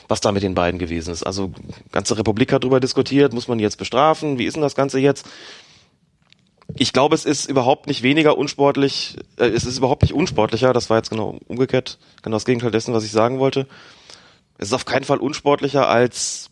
was 0.09 0.21
da 0.21 0.33
mit 0.33 0.43
den 0.43 0.55
beiden 0.55 0.79
gewesen 0.79 1.13
ist. 1.13 1.25
Also 1.25 1.53
ganze 1.93 2.17
Republik 2.17 2.53
hat 2.53 2.63
darüber 2.63 2.81
diskutiert, 2.81 3.33
muss 3.33 3.49
man 3.49 3.59
jetzt 3.59 3.77
bestrafen, 3.77 4.39
wie 4.39 4.45
ist 4.45 4.55
denn 4.55 4.63
das 4.63 4.77
Ganze 4.77 4.99
jetzt? 5.01 5.27
Ich 6.75 6.93
glaube, 6.93 7.15
es 7.15 7.25
ist 7.25 7.49
überhaupt 7.49 7.87
nicht 7.87 8.03
weniger 8.03 8.37
unsportlich, 8.39 9.17
äh, 9.37 9.47
es 9.47 9.65
ist 9.65 9.79
überhaupt 9.79 10.03
nicht 10.03 10.15
unsportlicher, 10.15 10.73
das 10.73 10.91
war 10.91 10.99
jetzt 10.99 11.11
genau 11.11 11.39
umgekehrt, 11.47 11.99
genau 12.23 12.37
das 12.37 12.45
Gegenteil 12.45 12.71
dessen, 12.71 12.95
was 12.95 13.05
ich 13.05 13.13
sagen 13.13 13.39
wollte. 13.39 13.67
Es 14.59 14.69
ist 14.69 14.75
auf 14.75 14.85
keinen 14.85 15.05
Fall 15.05 15.19
unsportlicher 15.19 15.89
als 15.89 16.51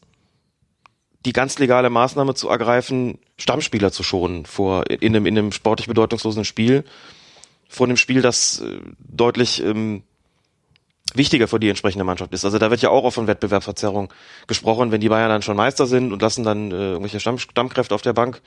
die 1.25 1.33
ganz 1.33 1.59
legale 1.59 1.91
Maßnahme 1.91 2.35
zu 2.35 2.49
ergreifen, 2.49 3.19
Stammspieler 3.39 3.93
zu 3.93 4.03
schonen 4.03 4.47
vor 4.47 4.85
in 4.91 5.15
einem, 5.15 5.27
in 5.27 5.39
einem 5.39 5.53
sportlich 5.53 5.89
bedeutungslosen 5.89 6.45
Spiel, 6.45 6.85
vor 7.69 7.87
einem 7.87 7.97
Spiel, 7.97 8.23
das 8.23 8.61
äh, 8.61 8.81
deutlich 8.99 9.63
ähm, 9.63 10.03
wichtiger 11.15 11.49
für 11.49 11.61
die 11.61 11.69
entsprechende 11.69 12.05
Mannschaft 12.05 12.33
ist. 12.33 12.45
Also 12.45 12.59
da 12.59 12.71
wird 12.71 12.83
ja 12.83 12.91
auch 12.91 13.11
von 13.11 13.27
Wettbewerbsverzerrung 13.27 14.13
gesprochen, 14.47 14.91
wenn 14.91 15.01
die 15.01 15.09
Bayern 15.09 15.29
dann 15.29 15.43
schon 15.43 15.57
Meister 15.57 15.87
sind 15.87 16.13
und 16.13 16.23
lassen 16.23 16.45
dann 16.45 16.71
äh, 16.71 16.75
irgendwelche 16.75 17.21
Stamm, 17.21 17.39
Stammkräfte 17.39 17.95
auf 17.95 18.03
der 18.03 18.13
Bank 18.13 18.43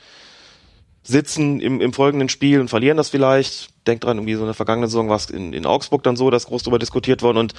sitzen 1.03 1.61
im, 1.61 1.79
im 1.79 1.93
folgenden 1.93 2.27
Spiel 2.27 2.59
und 2.59 2.69
verlieren 2.69 2.97
das 2.97 3.09
vielleicht. 3.09 3.69
Denkt 3.87 4.03
dran, 4.03 4.17
irgendwie 4.17 4.35
so 4.35 4.43
eine 4.43 4.53
vergangene 4.53 4.87
Saison 4.87 5.07
war 5.07 5.15
es 5.15 5.29
in, 5.29 5.53
in 5.53 5.65
Augsburg 5.65 6.03
dann 6.03 6.17
so, 6.17 6.29
dass 6.29 6.47
groß 6.47 6.63
darüber 6.63 6.79
diskutiert 6.79 7.21
worden 7.21 7.37
und 7.37 7.53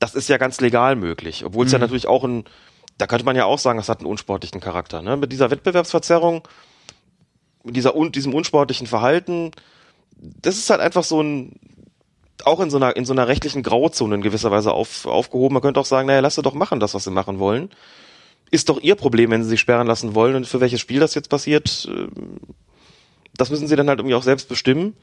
das 0.00 0.14
ist 0.14 0.28
ja 0.30 0.38
ganz 0.38 0.60
legal 0.60 0.96
möglich, 0.96 1.44
obwohl 1.44 1.66
es 1.66 1.72
ja 1.72 1.78
natürlich 1.78 2.06
auch 2.06 2.24
ein, 2.24 2.44
da 2.98 3.06
könnte 3.06 3.24
man 3.24 3.36
ja 3.36 3.44
auch 3.44 3.58
sagen, 3.58 3.78
das 3.78 3.88
hat 3.88 4.00
einen 4.00 4.10
unsportlichen 4.10 4.60
Charakter. 4.60 5.02
Ne? 5.02 5.16
Mit 5.16 5.32
dieser 5.32 5.50
Wettbewerbsverzerrung, 5.50 6.46
mit 7.64 7.76
dieser 7.76 7.96
un, 7.96 8.12
diesem 8.12 8.34
unsportlichen 8.34 8.86
Verhalten, 8.86 9.50
das 10.16 10.56
ist 10.56 10.70
halt 10.70 10.80
einfach 10.80 11.04
so 11.04 11.20
ein, 11.20 11.58
auch 12.44 12.60
in 12.60 12.70
so 12.70 12.76
einer, 12.76 12.96
in 12.96 13.04
so 13.04 13.12
einer 13.12 13.28
rechtlichen 13.28 13.62
Grauzone 13.62 14.14
in 14.14 14.22
gewisser 14.22 14.50
Weise 14.50 14.72
auf, 14.72 15.06
aufgehoben. 15.06 15.54
Man 15.54 15.62
könnte 15.62 15.80
auch 15.80 15.86
sagen, 15.86 16.06
naja, 16.06 16.20
lass 16.20 16.36
sie 16.36 16.42
doch 16.42 16.54
machen, 16.54 16.80
das, 16.80 16.94
was 16.94 17.04
sie 17.04 17.10
machen 17.10 17.38
wollen. 17.38 17.70
ist 18.50 18.68
doch 18.68 18.80
ihr 18.80 18.94
Problem, 18.94 19.30
wenn 19.30 19.42
sie 19.42 19.50
sich 19.50 19.60
sperren 19.60 19.86
lassen 19.86 20.14
wollen. 20.14 20.36
Und 20.36 20.46
für 20.46 20.60
welches 20.60 20.80
Spiel 20.80 21.00
das 21.00 21.14
jetzt 21.14 21.30
passiert, 21.30 21.88
äh, 21.90 22.06
das 23.36 23.50
müssen 23.50 23.66
sie 23.66 23.76
dann 23.76 23.88
halt 23.88 23.98
irgendwie 23.98 24.14
auch 24.14 24.22
selbst 24.22 24.48
bestimmen. 24.48 24.96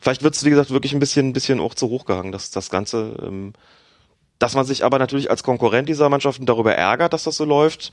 Vielleicht 0.00 0.22
wird 0.22 0.34
es, 0.34 0.44
wie 0.44 0.50
gesagt, 0.50 0.70
wirklich 0.70 0.92
ein 0.92 0.98
bisschen, 0.98 1.28
ein 1.28 1.32
bisschen 1.32 1.60
auch 1.60 1.74
zu 1.74 1.88
hoch 1.88 2.04
gehangen, 2.04 2.32
das, 2.32 2.50
das 2.50 2.68
Ganze. 2.68 3.16
Ähm, 3.22 3.52
dass 4.42 4.56
man 4.56 4.66
sich 4.66 4.84
aber 4.84 4.98
natürlich 4.98 5.30
als 5.30 5.44
Konkurrent 5.44 5.88
dieser 5.88 6.08
Mannschaften 6.08 6.46
darüber 6.46 6.74
ärgert, 6.74 7.12
dass 7.12 7.22
das 7.22 7.36
so 7.36 7.44
läuft, 7.44 7.92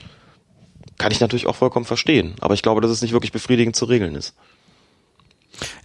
kann 0.97 1.11
ich 1.11 1.19
natürlich 1.19 1.45
auch 1.45 1.55
vollkommen 1.55 1.85
verstehen. 1.85 2.33
Aber 2.41 2.55
ich 2.55 2.63
glaube, 2.63 2.81
dass 2.81 2.89
es 2.89 3.03
nicht 3.03 3.11
wirklich 3.11 3.31
befriedigend 3.31 3.75
zu 3.75 3.85
regeln 3.85 4.15
ist. 4.15 4.33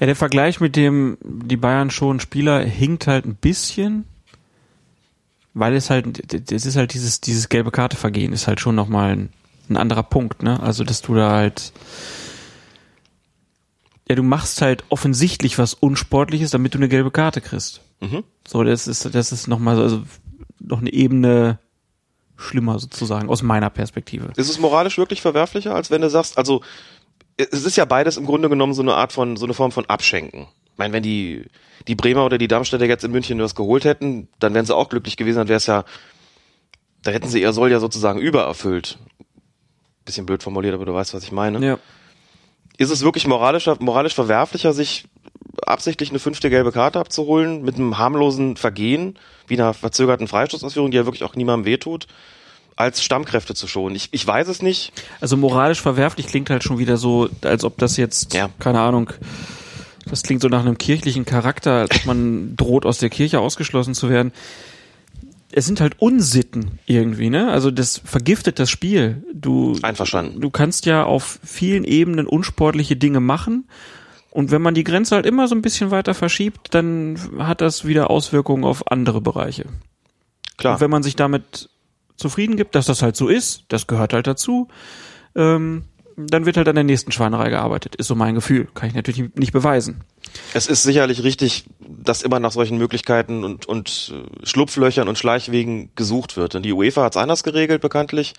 Ja, 0.00 0.06
der 0.06 0.16
Vergleich 0.16 0.60
mit 0.60 0.74
dem 0.74 1.18
die 1.22 1.58
Bayern 1.58 1.90
schon 1.90 2.18
Spieler 2.18 2.60
hinkt 2.60 3.06
halt 3.06 3.26
ein 3.26 3.34
bisschen, 3.34 4.06
weil 5.52 5.74
es 5.74 5.90
halt, 5.90 6.50
das 6.50 6.64
ist 6.64 6.76
halt 6.76 6.94
dieses, 6.94 7.20
dieses 7.20 7.50
gelbe 7.50 7.70
Karte 7.70 7.98
vergehen 7.98 8.32
ist 8.32 8.46
halt 8.46 8.58
schon 8.58 8.74
nochmal 8.74 9.12
ein, 9.12 9.32
ein 9.68 9.76
anderer 9.76 10.02
Punkt, 10.02 10.42
ne? 10.42 10.60
Also, 10.60 10.82
dass 10.82 11.02
du 11.02 11.14
da 11.14 11.30
halt, 11.30 11.72
ja, 14.08 14.14
du 14.14 14.22
machst 14.22 14.62
halt 14.62 14.84
offensichtlich 14.88 15.58
was 15.58 15.74
Unsportliches, 15.74 16.52
damit 16.52 16.72
du 16.72 16.78
eine 16.78 16.88
gelbe 16.88 17.10
Karte 17.10 17.42
kriegst. 17.42 17.82
Mhm. 18.00 18.24
So, 18.46 18.64
das 18.64 18.86
ist, 18.86 19.14
das 19.14 19.30
ist 19.30 19.46
nochmal 19.46 19.76
so, 19.76 19.82
also 19.82 20.02
noch 20.60 20.80
eine 20.80 20.92
Ebene 20.92 21.58
schlimmer 22.36 22.78
sozusagen, 22.78 23.28
aus 23.28 23.42
meiner 23.42 23.70
Perspektive. 23.70 24.32
Ist 24.36 24.50
es 24.50 24.58
moralisch 24.58 24.98
wirklich 24.98 25.22
verwerflicher, 25.22 25.74
als 25.74 25.90
wenn 25.90 26.00
du 26.00 26.10
sagst, 26.10 26.36
also 26.36 26.62
es 27.36 27.64
ist 27.64 27.76
ja 27.76 27.84
beides 27.84 28.16
im 28.16 28.26
Grunde 28.26 28.48
genommen 28.48 28.74
so 28.74 28.82
eine 28.82 28.94
Art 28.94 29.12
von, 29.12 29.36
so 29.36 29.44
eine 29.46 29.54
Form 29.54 29.72
von 29.72 29.86
Abschenken. 29.86 30.46
Ich 30.72 30.78
meine, 30.78 30.92
wenn 30.92 31.02
die, 31.02 31.44
die 31.86 31.94
Bremer 31.94 32.24
oder 32.24 32.38
die 32.38 32.48
Darmstädter 32.48 32.86
jetzt 32.86 33.04
in 33.04 33.12
München 33.12 33.40
was 33.40 33.54
geholt 33.54 33.84
hätten, 33.84 34.28
dann 34.38 34.54
wären 34.54 34.66
sie 34.66 34.74
auch 34.74 34.88
glücklich 34.88 35.16
gewesen, 35.16 35.38
dann 35.38 35.48
wäre 35.48 35.58
es 35.58 35.66
ja, 35.66 35.84
da 37.02 37.10
hätten 37.10 37.28
sie 37.28 37.40
ihr 37.40 37.52
Soll 37.52 37.70
ja 37.70 37.80
sozusagen 37.80 38.18
übererfüllt. 38.18 38.98
Bisschen 40.04 40.26
blöd 40.26 40.42
formuliert, 40.42 40.74
aber 40.74 40.84
du 40.84 40.94
weißt, 40.94 41.14
was 41.14 41.24
ich 41.24 41.32
meine. 41.32 41.64
Ja. 41.64 41.78
Ist 42.76 42.90
es 42.90 43.02
wirklich 43.02 43.26
moralisch, 43.26 43.68
moralisch 43.78 44.14
verwerflicher, 44.14 44.72
sich 44.72 45.04
absichtlich 45.66 46.10
eine 46.10 46.18
fünfte 46.18 46.50
gelbe 46.50 46.72
Karte 46.72 46.98
abzuholen 46.98 47.62
mit 47.62 47.76
einem 47.76 47.98
harmlosen 47.98 48.56
Vergehen, 48.56 49.16
wie 49.46 49.54
einer 49.54 49.74
verzögerten 49.74 50.28
Freistoßausführung, 50.28 50.90
die 50.90 50.96
ja 50.96 51.04
wirklich 51.06 51.24
auch 51.24 51.36
niemandem 51.36 51.66
wehtut, 51.66 52.06
als 52.76 53.02
Stammkräfte 53.02 53.54
zu 53.54 53.66
schonen? 53.66 53.94
Ich, 53.96 54.08
ich 54.12 54.26
weiß 54.26 54.48
es 54.48 54.62
nicht. 54.62 54.92
Also 55.20 55.36
moralisch 55.36 55.80
verwerflich 55.80 56.26
klingt 56.26 56.50
halt 56.50 56.64
schon 56.64 56.78
wieder 56.78 56.96
so, 56.96 57.28
als 57.42 57.64
ob 57.64 57.78
das 57.78 57.96
jetzt, 57.96 58.34
Ja. 58.34 58.50
keine 58.58 58.80
Ahnung, 58.80 59.10
das 60.10 60.22
klingt 60.22 60.42
so 60.42 60.48
nach 60.48 60.60
einem 60.60 60.76
kirchlichen 60.78 61.24
Charakter, 61.24 61.72
als 61.82 61.96
ob 61.96 62.06
man 62.06 62.56
droht, 62.56 62.84
aus 62.86 62.98
der 62.98 63.10
Kirche 63.10 63.40
ausgeschlossen 63.40 63.94
zu 63.94 64.10
werden. 64.10 64.32
Es 65.56 65.66
sind 65.66 65.80
halt 65.80 66.00
Unsitten 66.00 66.80
irgendwie, 66.84 67.30
ne? 67.30 67.52
Also 67.52 67.70
das 67.70 67.98
vergiftet 68.04 68.58
das 68.58 68.70
Spiel. 68.70 69.22
Du, 69.32 69.78
Einverstanden. 69.82 70.40
du 70.40 70.50
kannst 70.50 70.84
ja 70.84 71.04
auf 71.04 71.38
vielen 71.44 71.84
Ebenen 71.84 72.26
unsportliche 72.26 72.96
Dinge 72.96 73.20
machen. 73.20 73.68
Und 74.34 74.50
wenn 74.50 74.62
man 74.62 74.74
die 74.74 74.82
Grenze 74.82 75.14
halt 75.14 75.26
immer 75.26 75.46
so 75.46 75.54
ein 75.54 75.62
bisschen 75.62 75.92
weiter 75.92 76.12
verschiebt, 76.12 76.74
dann 76.74 77.16
hat 77.38 77.60
das 77.60 77.84
wieder 77.84 78.10
Auswirkungen 78.10 78.64
auf 78.64 78.90
andere 78.90 79.20
Bereiche. 79.20 79.66
Klar. 80.56 80.74
Und 80.74 80.80
wenn 80.80 80.90
man 80.90 81.04
sich 81.04 81.14
damit 81.14 81.70
zufrieden 82.16 82.56
gibt, 82.56 82.74
dass 82.74 82.86
das 82.86 83.00
halt 83.00 83.14
so 83.14 83.28
ist, 83.28 83.62
das 83.68 83.86
gehört 83.86 84.12
halt 84.12 84.26
dazu, 84.26 84.66
ähm, 85.36 85.84
dann 86.16 86.46
wird 86.46 86.56
halt 86.56 86.66
an 86.66 86.74
der 86.74 86.82
nächsten 86.82 87.12
Schweinerei 87.12 87.48
gearbeitet. 87.48 87.94
Ist 87.94 88.08
so 88.08 88.16
mein 88.16 88.34
Gefühl. 88.34 88.66
Kann 88.74 88.88
ich 88.88 88.96
natürlich 88.96 89.30
nicht 89.36 89.52
beweisen. 89.52 90.00
Es 90.52 90.66
ist 90.66 90.82
sicherlich 90.82 91.22
richtig, 91.22 91.66
dass 91.78 92.22
immer 92.22 92.40
nach 92.40 92.52
solchen 92.52 92.76
Möglichkeiten 92.76 93.44
und, 93.44 93.66
und 93.66 94.12
äh, 94.12 94.46
Schlupflöchern 94.46 95.06
und 95.06 95.16
Schleichwegen 95.16 95.90
gesucht 95.94 96.36
wird. 96.36 96.54
Denn 96.54 96.64
die 96.64 96.72
UEFA 96.72 97.04
hat 97.04 97.14
es 97.14 97.22
anders 97.22 97.44
geregelt, 97.44 97.80
bekanntlich. 97.80 98.34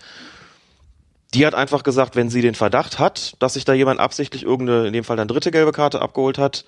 Die 1.36 1.44
hat 1.44 1.54
einfach 1.54 1.82
gesagt, 1.82 2.16
wenn 2.16 2.30
sie 2.30 2.40
den 2.40 2.54
Verdacht 2.54 2.98
hat, 2.98 3.36
dass 3.40 3.52
sich 3.52 3.66
da 3.66 3.74
jemand 3.74 4.00
absichtlich 4.00 4.42
irgendeine, 4.42 4.86
in 4.86 4.94
dem 4.94 5.04
Fall 5.04 5.18
dann 5.18 5.28
dritte 5.28 5.50
gelbe 5.50 5.70
Karte 5.70 6.00
abgeholt 6.00 6.38
hat 6.38 6.64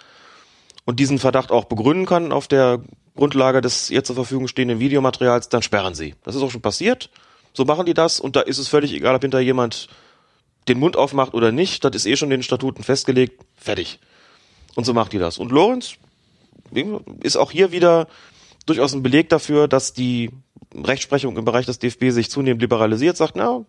und 0.85 1.01
diesen 1.01 1.19
Verdacht 1.19 1.51
auch 1.51 1.65
begründen 1.65 2.05
kann 2.05 2.33
auf 2.33 2.49
der 2.49 2.83
Grundlage 3.17 3.63
des 3.63 3.89
ihr 3.89 4.05
zur 4.05 4.15
Verfügung 4.15 4.47
stehenden 4.47 4.79
Videomaterials, 4.79 5.49
dann 5.49 5.63
sperren 5.63 5.95
sie. 5.95 6.17
Das 6.23 6.35
ist 6.35 6.43
auch 6.43 6.51
schon 6.51 6.61
passiert. 6.61 7.09
So 7.55 7.65
machen 7.65 7.87
die 7.87 7.95
das 7.95 8.21
und 8.21 8.37
da 8.37 8.43
ist 8.43 8.59
es 8.59 8.69
völlig 8.69 8.93
egal, 8.93 9.15
ob 9.15 9.23
hinter 9.23 9.41
jemand 9.41 9.89
den 10.69 10.79
Mund 10.79 10.99
aufmacht 10.99 11.33
oder 11.33 11.51
nicht. 11.51 11.83
Das 11.83 11.97
ist 11.97 12.05
eh 12.05 12.17
schon 12.17 12.31
in 12.31 12.41
den 12.41 12.43
Statuten 12.43 12.85
festgelegt. 12.85 13.43
Fertig. 13.57 13.99
Und 14.75 14.85
so 14.85 14.93
macht 14.93 15.15
die 15.15 15.19
das. 15.19 15.39
Und 15.39 15.51
Lorenz 15.51 15.95
ist 17.23 17.39
auch 17.39 17.53
hier 17.53 17.73
wieder 17.73 18.07
durchaus 18.67 18.93
ein 18.93 19.03
Beleg 19.03 19.31
dafür, 19.31 19.67
dass 19.67 19.95
die 19.95 20.29
Rechtsprechung 20.75 21.39
im 21.39 21.47
Bereich 21.47 21.65
des 21.65 21.79
DFB 21.79 22.11
sich 22.11 22.31
zunehmend 22.31 22.61
liberalisiert, 22.61 23.17
sagt, 23.17 23.35
na, 23.35 23.65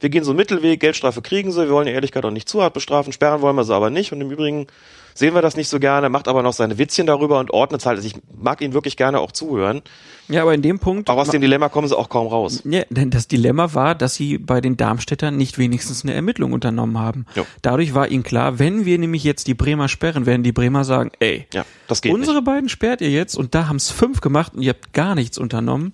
wir 0.00 0.08
gehen 0.10 0.24
so 0.24 0.30
einen 0.30 0.38
Mittelweg, 0.38 0.80
Geldstrafe 0.80 1.22
kriegen 1.22 1.52
sie, 1.52 1.62
wir 1.66 1.70
wollen 1.70 1.86
die 1.86 1.92
Ehrlichkeit 1.92 2.24
auch 2.24 2.30
nicht 2.30 2.48
zu 2.48 2.62
hart 2.62 2.74
bestrafen, 2.74 3.12
sperren 3.12 3.40
wollen 3.42 3.56
wir 3.56 3.64
sie 3.64 3.74
aber 3.74 3.90
nicht. 3.90 4.12
Und 4.12 4.20
im 4.20 4.30
Übrigen 4.30 4.66
sehen 5.14 5.34
wir 5.34 5.42
das 5.42 5.56
nicht 5.56 5.68
so 5.68 5.78
gerne, 5.78 6.08
macht 6.08 6.26
aber 6.28 6.42
noch 6.42 6.52
seine 6.54 6.78
Witzchen 6.78 7.06
darüber 7.06 7.38
und 7.38 7.50
ordnet 7.50 7.84
halt. 7.84 7.96
Also 7.98 8.06
ich 8.08 8.14
mag 8.40 8.60
ihn 8.62 8.72
wirklich 8.72 8.96
gerne 8.96 9.20
auch 9.20 9.32
zuhören. 9.32 9.82
Ja, 10.28 10.42
aber 10.42 10.54
in 10.54 10.62
dem 10.62 10.78
Punkt. 10.78 11.10
Auch 11.10 11.18
aus 11.18 11.28
dem 11.30 11.40
Dilemma 11.40 11.68
kommen 11.68 11.88
sie 11.88 11.98
auch 11.98 12.08
kaum 12.08 12.28
raus. 12.28 12.62
Ja, 12.64 12.82
denn 12.88 13.10
das 13.10 13.26
Dilemma 13.28 13.74
war, 13.74 13.94
dass 13.94 14.14
sie 14.14 14.38
bei 14.38 14.60
den 14.60 14.76
Darmstädtern 14.76 15.36
nicht 15.36 15.58
wenigstens 15.58 16.04
eine 16.04 16.14
Ermittlung 16.14 16.52
unternommen 16.52 16.98
haben. 16.98 17.26
Jo. 17.34 17.44
Dadurch 17.62 17.92
war 17.94 18.08
ihnen 18.08 18.22
klar, 18.22 18.58
wenn 18.60 18.84
wir 18.84 18.96
nämlich 18.96 19.24
jetzt 19.24 19.48
die 19.48 19.54
Bremer 19.54 19.88
sperren, 19.88 20.24
werden 20.26 20.44
die 20.44 20.52
Bremer 20.52 20.84
sagen, 20.84 21.10
ey, 21.18 21.46
Ja, 21.52 21.66
das 21.88 22.00
geht 22.00 22.14
unsere 22.14 22.36
nicht. 22.36 22.44
beiden 22.46 22.68
sperrt 22.68 23.00
ihr 23.00 23.10
jetzt 23.10 23.34
und 23.36 23.54
da 23.54 23.66
haben 23.68 23.76
es 23.76 23.90
fünf 23.90 24.20
gemacht 24.20 24.52
und 24.54 24.62
ihr 24.62 24.70
habt 24.70 24.92
gar 24.92 25.14
nichts 25.16 25.36
unternommen. 25.36 25.92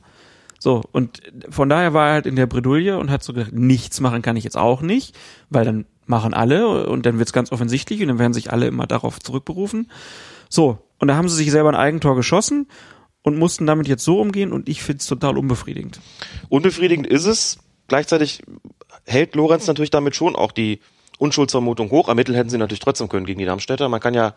So, 0.67 0.83
und 0.91 1.21
von 1.49 1.69
daher 1.69 1.95
war 1.95 2.09
er 2.09 2.15
halt 2.15 2.27
in 2.27 2.35
der 2.35 2.49
Bredouille 2.49 2.99
und 2.99 3.09
hat 3.09 3.23
so 3.23 3.33
gedacht, 3.33 3.53
nichts 3.53 4.01
machen 4.01 4.21
kann 4.21 4.35
ich 4.35 4.43
jetzt 4.43 4.57
auch 4.57 4.81
nicht, 4.81 5.17
weil 5.49 5.65
dann 5.65 5.87
machen 6.07 6.35
alle 6.35 6.89
und 6.89 7.07
dann 7.07 7.21
wird's 7.21 7.33
ganz 7.33 7.53
offensichtlich 7.53 8.03
und 8.03 8.09
dann 8.09 8.19
werden 8.19 8.33
sich 8.33 8.51
alle 8.51 8.67
immer 8.67 8.89
darauf 8.89 9.21
zurückberufen. 9.21 9.93
So, 10.49 10.79
und 10.99 11.07
da 11.07 11.15
haben 11.15 11.29
sie 11.29 11.37
sich 11.37 11.53
selber 11.53 11.69
ein 11.69 11.77
Eigentor 11.77 12.17
geschossen 12.17 12.67
und 13.23 13.39
mussten 13.39 13.65
damit 13.65 13.87
jetzt 13.87 14.03
so 14.03 14.21
umgehen 14.21 14.53
und 14.53 14.69
ich 14.69 14.83
find's 14.83 15.07
total 15.07 15.39
unbefriedigend. 15.39 16.01
Unbefriedigend 16.49 17.07
ist 17.07 17.27
es. 17.27 17.59
Gleichzeitig 17.87 18.43
hält 19.05 19.37
Lorenz 19.37 19.69
natürlich 19.69 19.91
damit 19.91 20.17
schon 20.17 20.35
auch 20.35 20.51
die 20.51 20.81
Unschuldsvermutung 21.19 21.93
hoch. 21.93 22.09
Ermitteln 22.09 22.35
hätten 22.35 22.51
sie 22.51 22.59
natürlich 22.59 22.81
trotzdem 22.81 23.09
können 23.09 23.25
gegen 23.25 23.39
die 23.39 23.47
Darmstädter. 23.47 23.89
Man 23.89 24.01
kann 24.01 24.15
ja, 24.15 24.35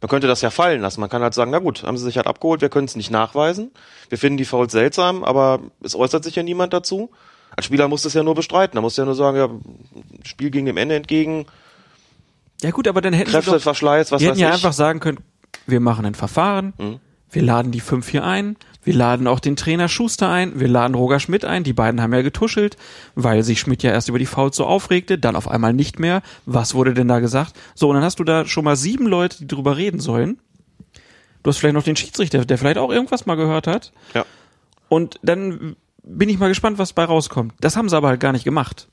man 0.00 0.08
könnte 0.08 0.26
das 0.26 0.40
ja 0.42 0.50
fallen 0.50 0.80
lassen. 0.80 1.00
Man 1.00 1.10
kann 1.10 1.22
halt 1.22 1.34
sagen, 1.34 1.50
na 1.50 1.58
gut, 1.58 1.82
haben 1.82 1.96
sie 1.96 2.04
sich 2.04 2.16
halt 2.16 2.26
abgeholt, 2.26 2.60
wir 2.60 2.68
können 2.68 2.86
es 2.86 2.96
nicht 2.96 3.10
nachweisen. 3.10 3.72
Wir 4.08 4.18
finden 4.18 4.36
die 4.36 4.44
Fouls 4.44 4.72
seltsam, 4.72 5.24
aber 5.24 5.60
es 5.82 5.94
äußert 5.96 6.24
sich 6.24 6.36
ja 6.36 6.42
niemand 6.42 6.72
dazu. 6.72 7.10
Als 7.56 7.66
Spieler 7.66 7.88
musst 7.88 8.04
du 8.04 8.08
es 8.08 8.14
ja 8.14 8.22
nur 8.22 8.34
bestreiten. 8.34 8.76
Da 8.76 8.80
musst 8.80 8.96
du 8.98 9.02
ja 9.02 9.06
nur 9.06 9.14
sagen, 9.14 9.36
ja, 9.38 9.48
Spiel 10.24 10.50
ging 10.50 10.66
dem 10.66 10.76
Ende 10.76 10.94
entgegen, 10.94 11.46
Ja 12.62 12.70
gut, 12.70 12.86
aber 12.88 13.00
dann 13.00 13.12
hätten 13.12 13.30
Kräfteverschleiß, 13.30 14.12
was 14.12 14.20
weiß 14.20 14.28
hätten 14.28 14.38
ja 14.38 14.48
ich. 14.48 14.54
einfach 14.54 14.72
sagen 14.72 15.00
können, 15.00 15.18
wir 15.66 15.80
machen 15.80 16.04
ein 16.06 16.14
Verfahren, 16.14 17.00
wir 17.30 17.42
laden 17.42 17.72
die 17.72 17.80
fünf 17.80 18.08
hier 18.08 18.24
ein, 18.24 18.56
wir 18.88 18.94
laden 18.94 19.26
auch 19.26 19.38
den 19.38 19.54
Trainer 19.54 19.86
Schuster 19.86 20.30
ein, 20.30 20.58
wir 20.60 20.66
laden 20.66 20.94
Roger 20.94 21.20
Schmidt 21.20 21.44
ein, 21.44 21.62
die 21.62 21.74
beiden 21.74 22.00
haben 22.00 22.14
ja 22.14 22.22
getuschelt, 22.22 22.78
weil 23.14 23.42
sich 23.42 23.60
Schmidt 23.60 23.82
ja 23.82 23.90
erst 23.90 24.08
über 24.08 24.18
die 24.18 24.24
Fouls 24.24 24.56
so 24.56 24.64
aufregte, 24.64 25.18
dann 25.18 25.36
auf 25.36 25.46
einmal 25.46 25.74
nicht 25.74 25.98
mehr. 25.98 26.22
Was 26.46 26.74
wurde 26.74 26.94
denn 26.94 27.06
da 27.06 27.20
gesagt? 27.20 27.52
So, 27.74 27.90
und 27.90 27.96
dann 27.96 28.02
hast 28.02 28.18
du 28.18 28.24
da 28.24 28.46
schon 28.46 28.64
mal 28.64 28.76
sieben 28.76 29.06
Leute, 29.06 29.40
die 29.40 29.46
drüber 29.46 29.76
reden 29.76 30.00
sollen. 30.00 30.38
Du 31.42 31.50
hast 31.50 31.58
vielleicht 31.58 31.74
noch 31.74 31.82
den 31.82 31.96
Schiedsrichter, 31.96 32.46
der 32.46 32.56
vielleicht 32.56 32.78
auch 32.78 32.90
irgendwas 32.90 33.26
mal 33.26 33.34
gehört 33.34 33.66
hat. 33.66 33.92
Ja. 34.14 34.24
Und 34.88 35.20
dann 35.22 35.76
bin 36.02 36.30
ich 36.30 36.38
mal 36.38 36.48
gespannt, 36.48 36.78
was 36.78 36.94
bei 36.94 37.04
rauskommt. 37.04 37.52
Das 37.60 37.76
haben 37.76 37.90
sie 37.90 37.96
aber 37.98 38.08
halt 38.08 38.20
gar 38.20 38.32
nicht 38.32 38.44
gemacht. 38.44 38.88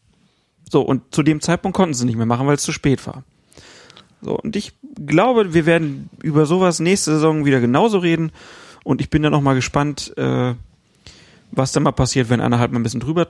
So, 0.70 0.82
und 0.82 1.16
zu 1.16 1.24
dem 1.24 1.40
Zeitpunkt 1.40 1.78
konnten 1.78 1.94
sie 1.94 2.06
nicht 2.06 2.18
mehr 2.18 2.26
machen, 2.26 2.48
weil 2.48 2.56
es 2.56 2.64
zu 2.64 2.74
spät 2.74 3.08
war. 3.08 3.24
So, 4.22 4.38
und 4.38 4.58
ich 4.58 4.74
glaube, 5.06 5.54
wir 5.54 5.66
werden 5.66 6.10
über 6.22 6.46
sowas 6.46 6.82
nächste 6.82 7.14
Saison 7.14 7.46
wieder 7.46 7.62
genauso 7.62 8.00
reden. 8.00 8.34
Und 8.86 9.02
ich 9.02 9.10
bin 9.10 9.24
dann 9.24 9.34
auch 9.34 9.42
mal 9.42 9.56
gespannt, 9.56 10.16
äh, 10.16 10.54
was 11.52 11.72
dann 11.72 11.84
mal 11.84 11.92
passiert, 11.92 12.30
wenn 12.30 12.40
einer 12.40 12.60
halt 12.60 12.72
mal 12.72 12.80
ein 12.80 12.84
bisschen 12.84 13.00
drüber, 13.00 13.28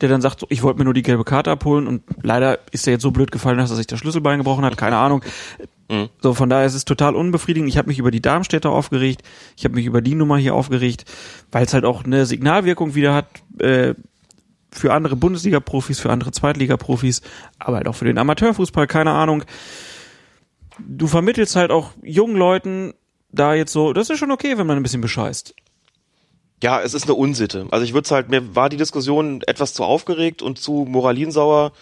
der 0.00 0.08
dann 0.08 0.20
sagt, 0.20 0.40
so, 0.40 0.46
ich 0.50 0.62
wollte 0.62 0.78
mir 0.78 0.84
nur 0.84 0.94
die 0.94 1.02
gelbe 1.02 1.24
Karte 1.24 1.50
abholen 1.50 1.88
und 1.88 2.04
leider 2.22 2.60
ist 2.70 2.86
er 2.86 2.92
jetzt 2.92 3.02
so 3.02 3.10
blöd 3.10 3.32
gefallen, 3.32 3.58
dass 3.58 3.70
er 3.70 3.76
sich 3.76 3.88
das 3.88 3.98
Schlüsselbein 3.98 4.38
gebrochen 4.38 4.64
hat, 4.64 4.76
keine 4.76 4.98
Ahnung. 4.98 5.22
So, 6.20 6.32
von 6.32 6.48
daher 6.48 6.66
ist 6.66 6.74
es 6.74 6.84
total 6.84 7.16
unbefriedigend. 7.16 7.68
Ich 7.68 7.76
habe 7.76 7.88
mich 7.88 7.98
über 7.98 8.12
die 8.12 8.22
Darmstädter 8.22 8.70
aufgeregt, 8.70 9.22
ich 9.56 9.64
habe 9.64 9.74
mich 9.74 9.86
über 9.86 10.00
die 10.00 10.14
Nummer 10.14 10.36
hier 10.36 10.54
aufgeregt, 10.54 11.06
weil 11.50 11.64
es 11.64 11.74
halt 11.74 11.84
auch 11.84 12.04
eine 12.04 12.24
Signalwirkung 12.24 12.94
wieder 12.94 13.14
hat, 13.14 13.26
äh, 13.58 13.94
für 14.70 14.92
andere 14.92 15.16
Bundesliga-Profis, 15.16 15.98
für 15.98 16.10
andere 16.12 16.30
Zweitliga-Profis, 16.30 17.22
aber 17.58 17.78
halt 17.78 17.88
auch 17.88 17.96
für 17.96 18.04
den 18.04 18.18
Amateurfußball, 18.18 18.86
keine 18.86 19.10
Ahnung. 19.10 19.42
Du 20.78 21.08
vermittelst 21.08 21.56
halt 21.56 21.72
auch 21.72 21.90
jungen 22.02 22.36
Leuten 22.36 22.94
da 23.30 23.54
jetzt 23.54 23.72
so, 23.72 23.92
das 23.92 24.10
ist 24.10 24.18
schon 24.18 24.30
okay, 24.30 24.58
wenn 24.58 24.66
man 24.66 24.76
ein 24.76 24.82
bisschen 24.82 25.00
bescheißt. 25.00 25.54
Ja, 26.62 26.80
es 26.80 26.94
ist 26.94 27.04
eine 27.04 27.14
Unsitte. 27.14 27.66
Also 27.70 27.84
ich 27.84 27.92
würde 27.92 28.08
halt, 28.10 28.30
mir 28.30 28.54
war 28.54 28.68
die 28.68 28.78
Diskussion 28.78 29.42
etwas 29.46 29.74
zu 29.74 29.84
aufgeregt 29.84 30.40
und 30.42 30.58
zu 30.58 30.86
moralinsauer. 30.88 31.72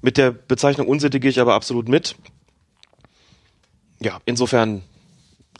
Mit 0.00 0.16
der 0.16 0.30
Bezeichnung 0.30 0.86
Unsitte 0.86 1.20
gehe 1.20 1.30
ich 1.30 1.40
aber 1.40 1.54
absolut 1.54 1.88
mit. 1.88 2.16
Ja, 4.00 4.20
insofern 4.24 4.82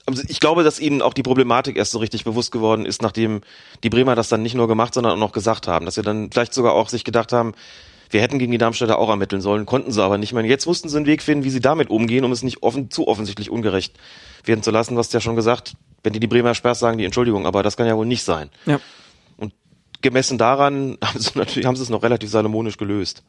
also 0.06 0.22
ich 0.26 0.40
glaube, 0.40 0.64
dass 0.64 0.80
ihnen 0.80 1.00
auch 1.02 1.14
die 1.14 1.22
Problematik 1.22 1.76
erst 1.76 1.92
so 1.92 1.98
richtig 1.98 2.24
bewusst 2.24 2.50
geworden 2.50 2.86
ist, 2.86 3.02
nachdem 3.02 3.40
die 3.84 3.90
Bremer 3.90 4.14
das 4.14 4.28
dann 4.28 4.42
nicht 4.42 4.54
nur 4.54 4.66
gemacht, 4.66 4.94
sondern 4.94 5.12
auch 5.12 5.18
noch 5.18 5.32
gesagt 5.32 5.68
haben, 5.68 5.84
dass 5.84 5.94
sie 5.94 6.02
dann 6.02 6.30
vielleicht 6.30 6.54
sogar 6.54 6.72
auch 6.72 6.88
sich 6.88 7.04
gedacht 7.04 7.32
haben, 7.32 7.54
wir 8.10 8.20
hätten 8.20 8.38
gegen 8.38 8.52
die 8.52 8.58
Darmstädter 8.58 8.98
auch 8.98 9.08
ermitteln 9.08 9.40
sollen, 9.40 9.64
konnten 9.64 9.92
sie 9.92 10.02
aber 10.02 10.18
nicht 10.18 10.32
mehr. 10.32 10.44
Jetzt 10.44 10.66
mussten 10.66 10.88
sie 10.88 10.96
einen 10.96 11.06
Weg 11.06 11.22
finden, 11.22 11.44
wie 11.44 11.50
sie 11.50 11.60
damit 11.60 11.88
umgehen, 11.88 12.24
um 12.24 12.32
es 12.32 12.42
nicht 12.42 12.62
offen, 12.62 12.90
zu 12.90 13.08
offensichtlich 13.08 13.48
ungerecht 13.48 13.94
werden 14.44 14.62
zu 14.62 14.70
lassen. 14.70 14.94
Du 14.94 14.98
hast 14.98 15.12
ja 15.12 15.20
schon 15.20 15.36
gesagt, 15.36 15.74
wenn 16.02 16.12
die 16.12 16.20
die 16.20 16.26
Bremer 16.26 16.54
sperrst, 16.54 16.80
sagen 16.80 16.98
die 16.98 17.04
Entschuldigung, 17.04 17.46
aber 17.46 17.62
das 17.62 17.76
kann 17.76 17.86
ja 17.86 17.96
wohl 17.96 18.06
nicht 18.06 18.24
sein. 18.24 18.50
Ja. 18.66 18.80
Und 19.36 19.52
gemessen 20.00 20.38
daran 20.38 20.98
haben 21.04 21.18
sie 21.18 21.30
natürlich 21.34 21.66
haben 21.66 21.76
sie 21.76 21.82
es 21.82 21.90
noch 21.90 22.02
relativ 22.02 22.30
salomonisch 22.30 22.76
gelöst. 22.76 23.22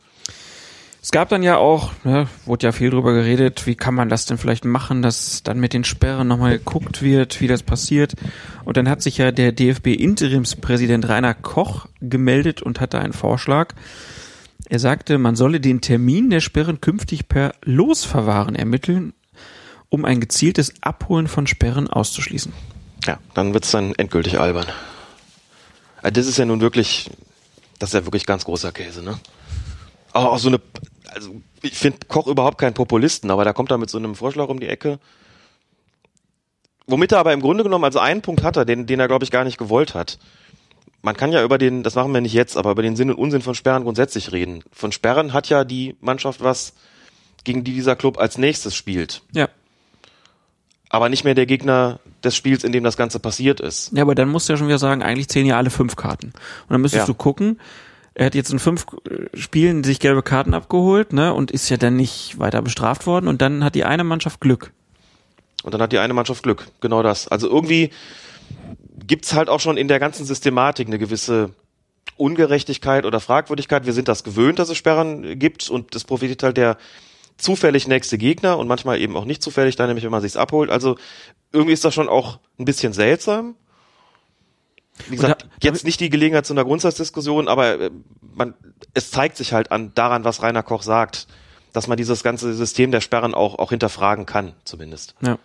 Es 1.03 1.11
gab 1.11 1.27
dann 1.27 1.43
ja 1.43 1.57
auch, 1.57 1.91
ne, 2.05 2.29
wurde 2.45 2.67
ja 2.67 2.71
viel 2.71 2.89
drüber 2.89 3.11
geredet, 3.11 3.67
wie 3.67 3.75
kann 3.75 3.93
man 3.93 4.07
das 4.07 4.25
denn 4.25 4.37
vielleicht 4.37 4.63
machen, 4.63 5.01
dass 5.01 5.43
dann 5.43 5.59
mit 5.59 5.73
den 5.73 5.83
Sperren 5.83 6.29
nochmal 6.29 6.57
geguckt 6.57 7.01
wird, 7.01 7.41
wie 7.41 7.47
das 7.47 7.61
passiert. 7.61 8.13
Und 8.63 8.77
dann 8.77 8.87
hat 8.87 9.01
sich 9.01 9.17
ja 9.17 9.33
der 9.33 9.51
DFB-Interimspräsident 9.51 11.09
Rainer 11.09 11.33
Koch 11.33 11.87
gemeldet 11.99 12.61
und 12.61 12.79
hatte 12.79 12.99
einen 12.99 13.11
Vorschlag. 13.11 13.73
Er 14.69 14.79
sagte, 14.79 15.17
man 15.17 15.35
solle 15.35 15.59
den 15.59 15.81
Termin 15.81 16.29
der 16.29 16.39
Sperren 16.39 16.79
künftig 16.79 17.27
per 17.27 17.53
Losverwahren 17.65 18.55
ermitteln, 18.55 19.11
um 19.93 20.05
ein 20.05 20.19
gezieltes 20.19 20.73
Abholen 20.81 21.27
von 21.27 21.45
Sperren 21.45 21.87
auszuschließen. 21.87 22.51
Ja, 23.05 23.19
dann 23.35 23.53
wird's 23.53 23.69
dann 23.69 23.93
endgültig 23.93 24.39
albern. 24.39 24.65
Also 26.01 26.13
Das 26.15 26.25
ist 26.25 26.39
ja 26.39 26.45
nun 26.45 26.61
wirklich, 26.61 27.11
das 27.77 27.91
ist 27.91 27.93
ja 27.93 28.03
wirklich 28.03 28.25
ganz 28.25 28.43
großer 28.43 28.71
Käse, 28.71 29.03
ne? 29.03 29.19
Auch, 30.11 30.25
auch 30.25 30.39
so 30.39 30.47
eine, 30.47 30.59
also 31.09 31.39
ich 31.61 31.77
finde 31.77 32.07
Koch 32.07 32.25
überhaupt 32.25 32.57
keinen 32.57 32.73
Populisten, 32.73 33.29
aber 33.29 33.45
da 33.45 33.53
kommt 33.53 33.69
er 33.69 33.77
mit 33.77 33.91
so 33.91 33.99
einem 33.99 34.15
Vorschlag 34.15 34.47
um 34.47 34.59
die 34.59 34.67
Ecke. 34.67 34.97
Womit 36.87 37.11
er 37.11 37.19
aber 37.19 37.33
im 37.33 37.41
Grunde 37.41 37.63
genommen, 37.63 37.85
also 37.85 37.99
einen 37.99 38.23
Punkt 38.23 38.41
hat 38.41 38.57
er, 38.57 38.65
den, 38.65 38.87
den 38.87 38.99
er 38.99 39.07
glaube 39.07 39.25
ich 39.25 39.29
gar 39.29 39.43
nicht 39.43 39.59
gewollt 39.59 39.93
hat. 39.93 40.17
Man 41.03 41.15
kann 41.15 41.31
ja 41.31 41.43
über 41.43 41.59
den, 41.59 41.83
das 41.83 41.93
machen 41.93 42.11
wir 42.15 42.21
nicht 42.21 42.33
jetzt, 42.33 42.57
aber 42.57 42.71
über 42.71 42.81
den 42.81 42.95
Sinn 42.95 43.11
und 43.11 43.17
Unsinn 43.17 43.43
von 43.43 43.53
Sperren 43.53 43.83
grundsätzlich 43.83 44.31
reden. 44.31 44.63
Von 44.71 44.91
Sperren 44.91 45.33
hat 45.33 45.49
ja 45.49 45.63
die 45.63 45.95
Mannschaft 46.01 46.41
was, 46.41 46.73
gegen 47.43 47.63
die 47.63 47.73
dieser 47.73 47.95
Club 47.95 48.17
als 48.17 48.39
nächstes 48.39 48.75
spielt. 48.75 49.21
Ja. 49.33 49.49
Aber 50.93 51.09
nicht 51.09 51.23
mehr 51.23 51.33
der 51.33 51.47
Gegner 51.47 51.99
des 52.23 52.35
Spiels, 52.35 52.63
in 52.63 52.71
dem 52.71 52.83
das 52.83 52.97
Ganze 52.97 53.17
passiert 53.19 53.59
ist. 53.59 53.91
Ja, 53.95 54.03
aber 54.03 54.13
dann 54.13 54.29
musst 54.29 54.47
du 54.47 54.53
ja 54.53 54.57
schon 54.57 54.67
wieder 54.67 54.77
sagen, 54.77 55.01
eigentlich 55.01 55.27
zählen 55.27 55.47
ja 55.47 55.57
alle 55.57 55.71
fünf 55.71 55.95
Karten. 55.95 56.27
Und 56.27 56.69
dann 56.69 56.81
müsstest 56.81 57.07
Ja. 57.07 57.07
du 57.07 57.15
gucken, 57.15 57.59
er 58.13 58.27
hat 58.27 58.35
jetzt 58.35 58.51
in 58.51 58.59
fünf 58.59 58.85
äh, 59.09 59.35
Spielen 59.35 59.83
sich 59.83 59.99
gelbe 59.99 60.21
Karten 60.21 60.53
abgeholt, 60.53 61.11
ne, 61.11 61.33
und 61.33 61.49
ist 61.49 61.67
ja 61.69 61.77
dann 61.77 61.95
nicht 61.95 62.37
weiter 62.37 62.61
bestraft 62.61 63.07
worden 63.07 63.27
und 63.27 63.41
dann 63.41 63.63
hat 63.63 63.73
die 63.73 63.85
eine 63.85 64.03
Mannschaft 64.03 64.39
Glück. 64.39 64.71
Und 65.63 65.73
dann 65.73 65.81
hat 65.81 65.91
die 65.93 65.97
eine 65.97 66.13
Mannschaft 66.13 66.43
Glück. 66.43 66.67
Genau 66.79 67.01
das. 67.01 67.27
Also 67.27 67.49
irgendwie 67.49 67.89
gibt's 69.07 69.33
halt 69.33 69.49
auch 69.49 69.61
schon 69.61 69.77
in 69.77 69.87
der 69.87 69.97
ganzen 69.99 70.27
Systematik 70.27 70.85
eine 70.87 70.99
gewisse 70.99 71.49
Ungerechtigkeit 72.17 73.05
oder 73.05 73.19
Fragwürdigkeit. 73.19 73.87
Wir 73.87 73.93
sind 73.93 74.07
das 74.07 74.23
gewöhnt, 74.23 74.59
dass 74.59 74.69
es 74.69 74.77
Sperren 74.77 75.39
gibt 75.39 75.71
und 75.71 75.95
das 75.95 76.03
profitiert 76.03 76.43
halt 76.43 76.57
der 76.57 76.77
zufällig 77.37 77.87
nächste 77.87 78.17
Gegner 78.17 78.57
und 78.57 78.67
manchmal 78.67 78.99
eben 79.01 79.15
auch 79.17 79.25
nicht 79.25 79.41
zufällig, 79.43 79.75
dann 79.75 79.87
nämlich 79.87 80.03
wenn 80.03 80.11
man 80.11 80.21
sich's 80.21 80.37
abholt. 80.37 80.69
Also 80.69 80.97
irgendwie 81.51 81.73
ist 81.73 81.83
das 81.85 81.93
schon 81.93 82.09
auch 82.09 82.39
ein 82.59 82.65
bisschen 82.65 82.93
seltsam. 82.93 83.55
Wie 85.07 85.15
gesagt, 85.15 85.43
da- 85.43 85.47
jetzt 85.61 85.85
nicht 85.85 85.99
die 85.99 86.09
Gelegenheit 86.09 86.45
zu 86.45 86.53
einer 86.53 86.63
Grundsatzdiskussion, 86.63 87.47
aber 87.47 87.79
äh, 87.79 87.91
man, 88.35 88.53
es 88.93 89.11
zeigt 89.11 89.37
sich 89.37 89.53
halt 89.53 89.71
an 89.71 89.91
daran, 89.95 90.23
was 90.23 90.41
Rainer 90.43 90.63
Koch 90.63 90.83
sagt, 90.83 91.27
dass 91.73 91.87
man 91.87 91.97
dieses 91.97 92.21
ganze 92.23 92.53
System 92.53 92.91
der 92.91 93.01
Sperren 93.01 93.33
auch, 93.33 93.57
auch 93.57 93.71
hinterfragen 93.71 94.25
kann, 94.27 94.53
zumindest. 94.63 95.15
Ja. 95.21 95.39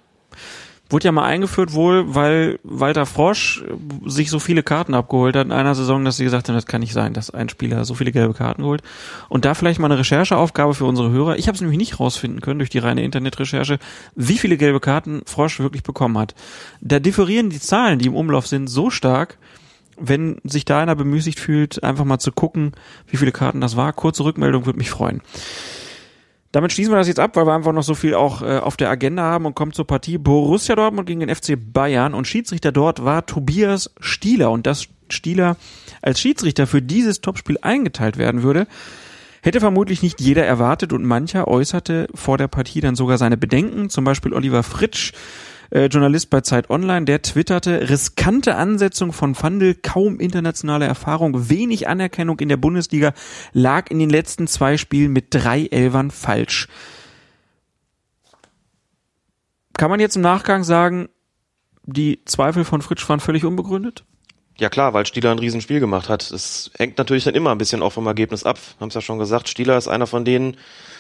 Wurde 0.90 1.04
ja 1.04 1.12
mal 1.12 1.24
eingeführt 1.24 1.74
wohl, 1.74 2.14
weil 2.14 2.58
Walter 2.62 3.04
Frosch 3.04 3.62
sich 4.06 4.30
so 4.30 4.38
viele 4.38 4.62
Karten 4.62 4.94
abgeholt 4.94 5.36
hat 5.36 5.44
in 5.44 5.52
einer 5.52 5.74
Saison, 5.74 6.02
dass 6.02 6.16
sie 6.16 6.24
gesagt 6.24 6.48
haben, 6.48 6.54
das 6.54 6.64
kann 6.64 6.80
nicht 6.80 6.94
sein, 6.94 7.12
dass 7.12 7.28
ein 7.28 7.50
Spieler 7.50 7.84
so 7.84 7.94
viele 7.94 8.10
gelbe 8.10 8.32
Karten 8.32 8.64
holt. 8.64 8.82
Und 9.28 9.44
da 9.44 9.52
vielleicht 9.52 9.80
mal 9.80 9.90
eine 9.90 9.98
Rechercheaufgabe 9.98 10.72
für 10.72 10.86
unsere 10.86 11.10
Hörer. 11.10 11.36
Ich 11.36 11.46
habe 11.46 11.56
es 11.56 11.60
nämlich 11.60 11.78
nicht 11.78 12.00
rausfinden 12.00 12.40
können 12.40 12.58
durch 12.58 12.70
die 12.70 12.78
reine 12.78 13.02
Internetrecherche, 13.02 13.78
wie 14.14 14.38
viele 14.38 14.56
gelbe 14.56 14.80
Karten 14.80 15.20
Frosch 15.26 15.60
wirklich 15.60 15.82
bekommen 15.82 16.16
hat. 16.16 16.34
Da 16.80 17.00
differieren 17.00 17.50
die 17.50 17.60
Zahlen, 17.60 17.98
die 17.98 18.06
im 18.06 18.16
Umlauf 18.16 18.46
sind, 18.46 18.68
so 18.68 18.88
stark, 18.88 19.36
wenn 20.00 20.40
sich 20.44 20.64
da 20.64 20.80
einer 20.80 20.94
bemüßigt 20.94 21.38
fühlt, 21.38 21.82
einfach 21.84 22.04
mal 22.06 22.18
zu 22.18 22.32
gucken, 22.32 22.72
wie 23.08 23.18
viele 23.18 23.32
Karten 23.32 23.60
das 23.60 23.76
war. 23.76 23.92
Kurze 23.92 24.24
Rückmeldung 24.24 24.64
würde 24.64 24.78
mich 24.78 24.90
freuen. 24.90 25.20
Damit 26.52 26.72
schließen 26.72 26.92
wir 26.92 26.96
das 26.96 27.08
jetzt 27.08 27.20
ab, 27.20 27.36
weil 27.36 27.46
wir 27.46 27.54
einfach 27.54 27.72
noch 27.72 27.82
so 27.82 27.94
viel 27.94 28.14
auch 28.14 28.40
äh, 28.40 28.58
auf 28.58 28.76
der 28.76 28.88
Agenda 28.88 29.22
haben 29.22 29.44
und 29.44 29.54
kommen 29.54 29.72
zur 29.72 29.86
Partie 29.86 30.16
Borussia 30.16 30.74
Dortmund 30.76 31.06
gegen 31.06 31.20
den 31.20 31.34
FC 31.34 31.58
Bayern. 31.58 32.14
Und 32.14 32.26
Schiedsrichter 32.26 32.72
dort 32.72 33.04
war 33.04 33.26
Tobias 33.26 33.90
Stieler. 34.00 34.50
Und 34.50 34.66
dass 34.66 34.88
Stieler 35.10 35.56
als 36.00 36.20
Schiedsrichter 36.20 36.66
für 36.66 36.80
dieses 36.80 37.20
Topspiel 37.20 37.58
eingeteilt 37.60 38.16
werden 38.16 38.42
würde, 38.42 38.66
hätte 39.42 39.60
vermutlich 39.60 40.02
nicht 40.02 40.20
jeder 40.20 40.44
erwartet 40.44 40.92
und 40.92 41.04
mancher 41.04 41.48
äußerte 41.48 42.08
vor 42.14 42.38
der 42.38 42.48
Partie 42.48 42.80
dann 42.80 42.96
sogar 42.96 43.18
seine 43.18 43.36
Bedenken. 43.36 43.90
Zum 43.90 44.04
Beispiel 44.04 44.32
Oliver 44.32 44.62
Fritsch, 44.62 45.12
äh, 45.70 45.86
Journalist 45.86 46.30
bei 46.30 46.40
Zeit 46.40 46.70
Online, 46.70 47.04
der 47.04 47.22
twitterte, 47.22 47.88
riskante 47.90 48.56
Ansetzung 48.56 49.12
von 49.12 49.34
Fandel, 49.34 49.74
kaum 49.74 50.20
internationale 50.20 50.86
Erfahrung, 50.86 51.48
wenig 51.48 51.88
Anerkennung 51.88 52.38
in 52.40 52.48
der 52.48 52.56
Bundesliga, 52.56 53.12
lag 53.52 53.90
in 53.90 53.98
den 53.98 54.10
letzten 54.10 54.46
zwei 54.46 54.76
Spielen 54.76 55.12
mit 55.12 55.26
drei 55.30 55.66
Elfern 55.66 56.10
falsch. 56.10 56.68
Kann 59.74 59.90
man 59.90 60.00
jetzt 60.00 60.16
im 60.16 60.22
Nachgang 60.22 60.64
sagen, 60.64 61.08
die 61.84 62.24
Zweifel 62.24 62.64
von 62.64 62.82
Fritsch 62.82 63.08
waren 63.08 63.20
völlig 63.20 63.44
unbegründet? 63.44 64.04
Ja 64.58 64.68
klar, 64.68 64.92
weil 64.92 65.06
Stieler 65.06 65.30
ein 65.30 65.38
Riesenspiel 65.38 65.78
gemacht 65.78 66.08
hat. 66.08 66.32
Es 66.32 66.72
hängt 66.76 66.98
natürlich 66.98 67.22
dann 67.22 67.36
immer 67.36 67.52
ein 67.52 67.58
bisschen 67.58 67.80
auch 67.80 67.92
vom 67.92 68.06
Ergebnis 68.08 68.42
ab. 68.42 68.58
Haben 68.80 68.88
es 68.88 68.94
ja 68.94 69.00
schon 69.00 69.20
gesagt, 69.20 69.48
Stieler 69.48 69.78
ist 69.78 69.86
einer 69.86 70.08
von 70.08 70.24
den 70.24 70.56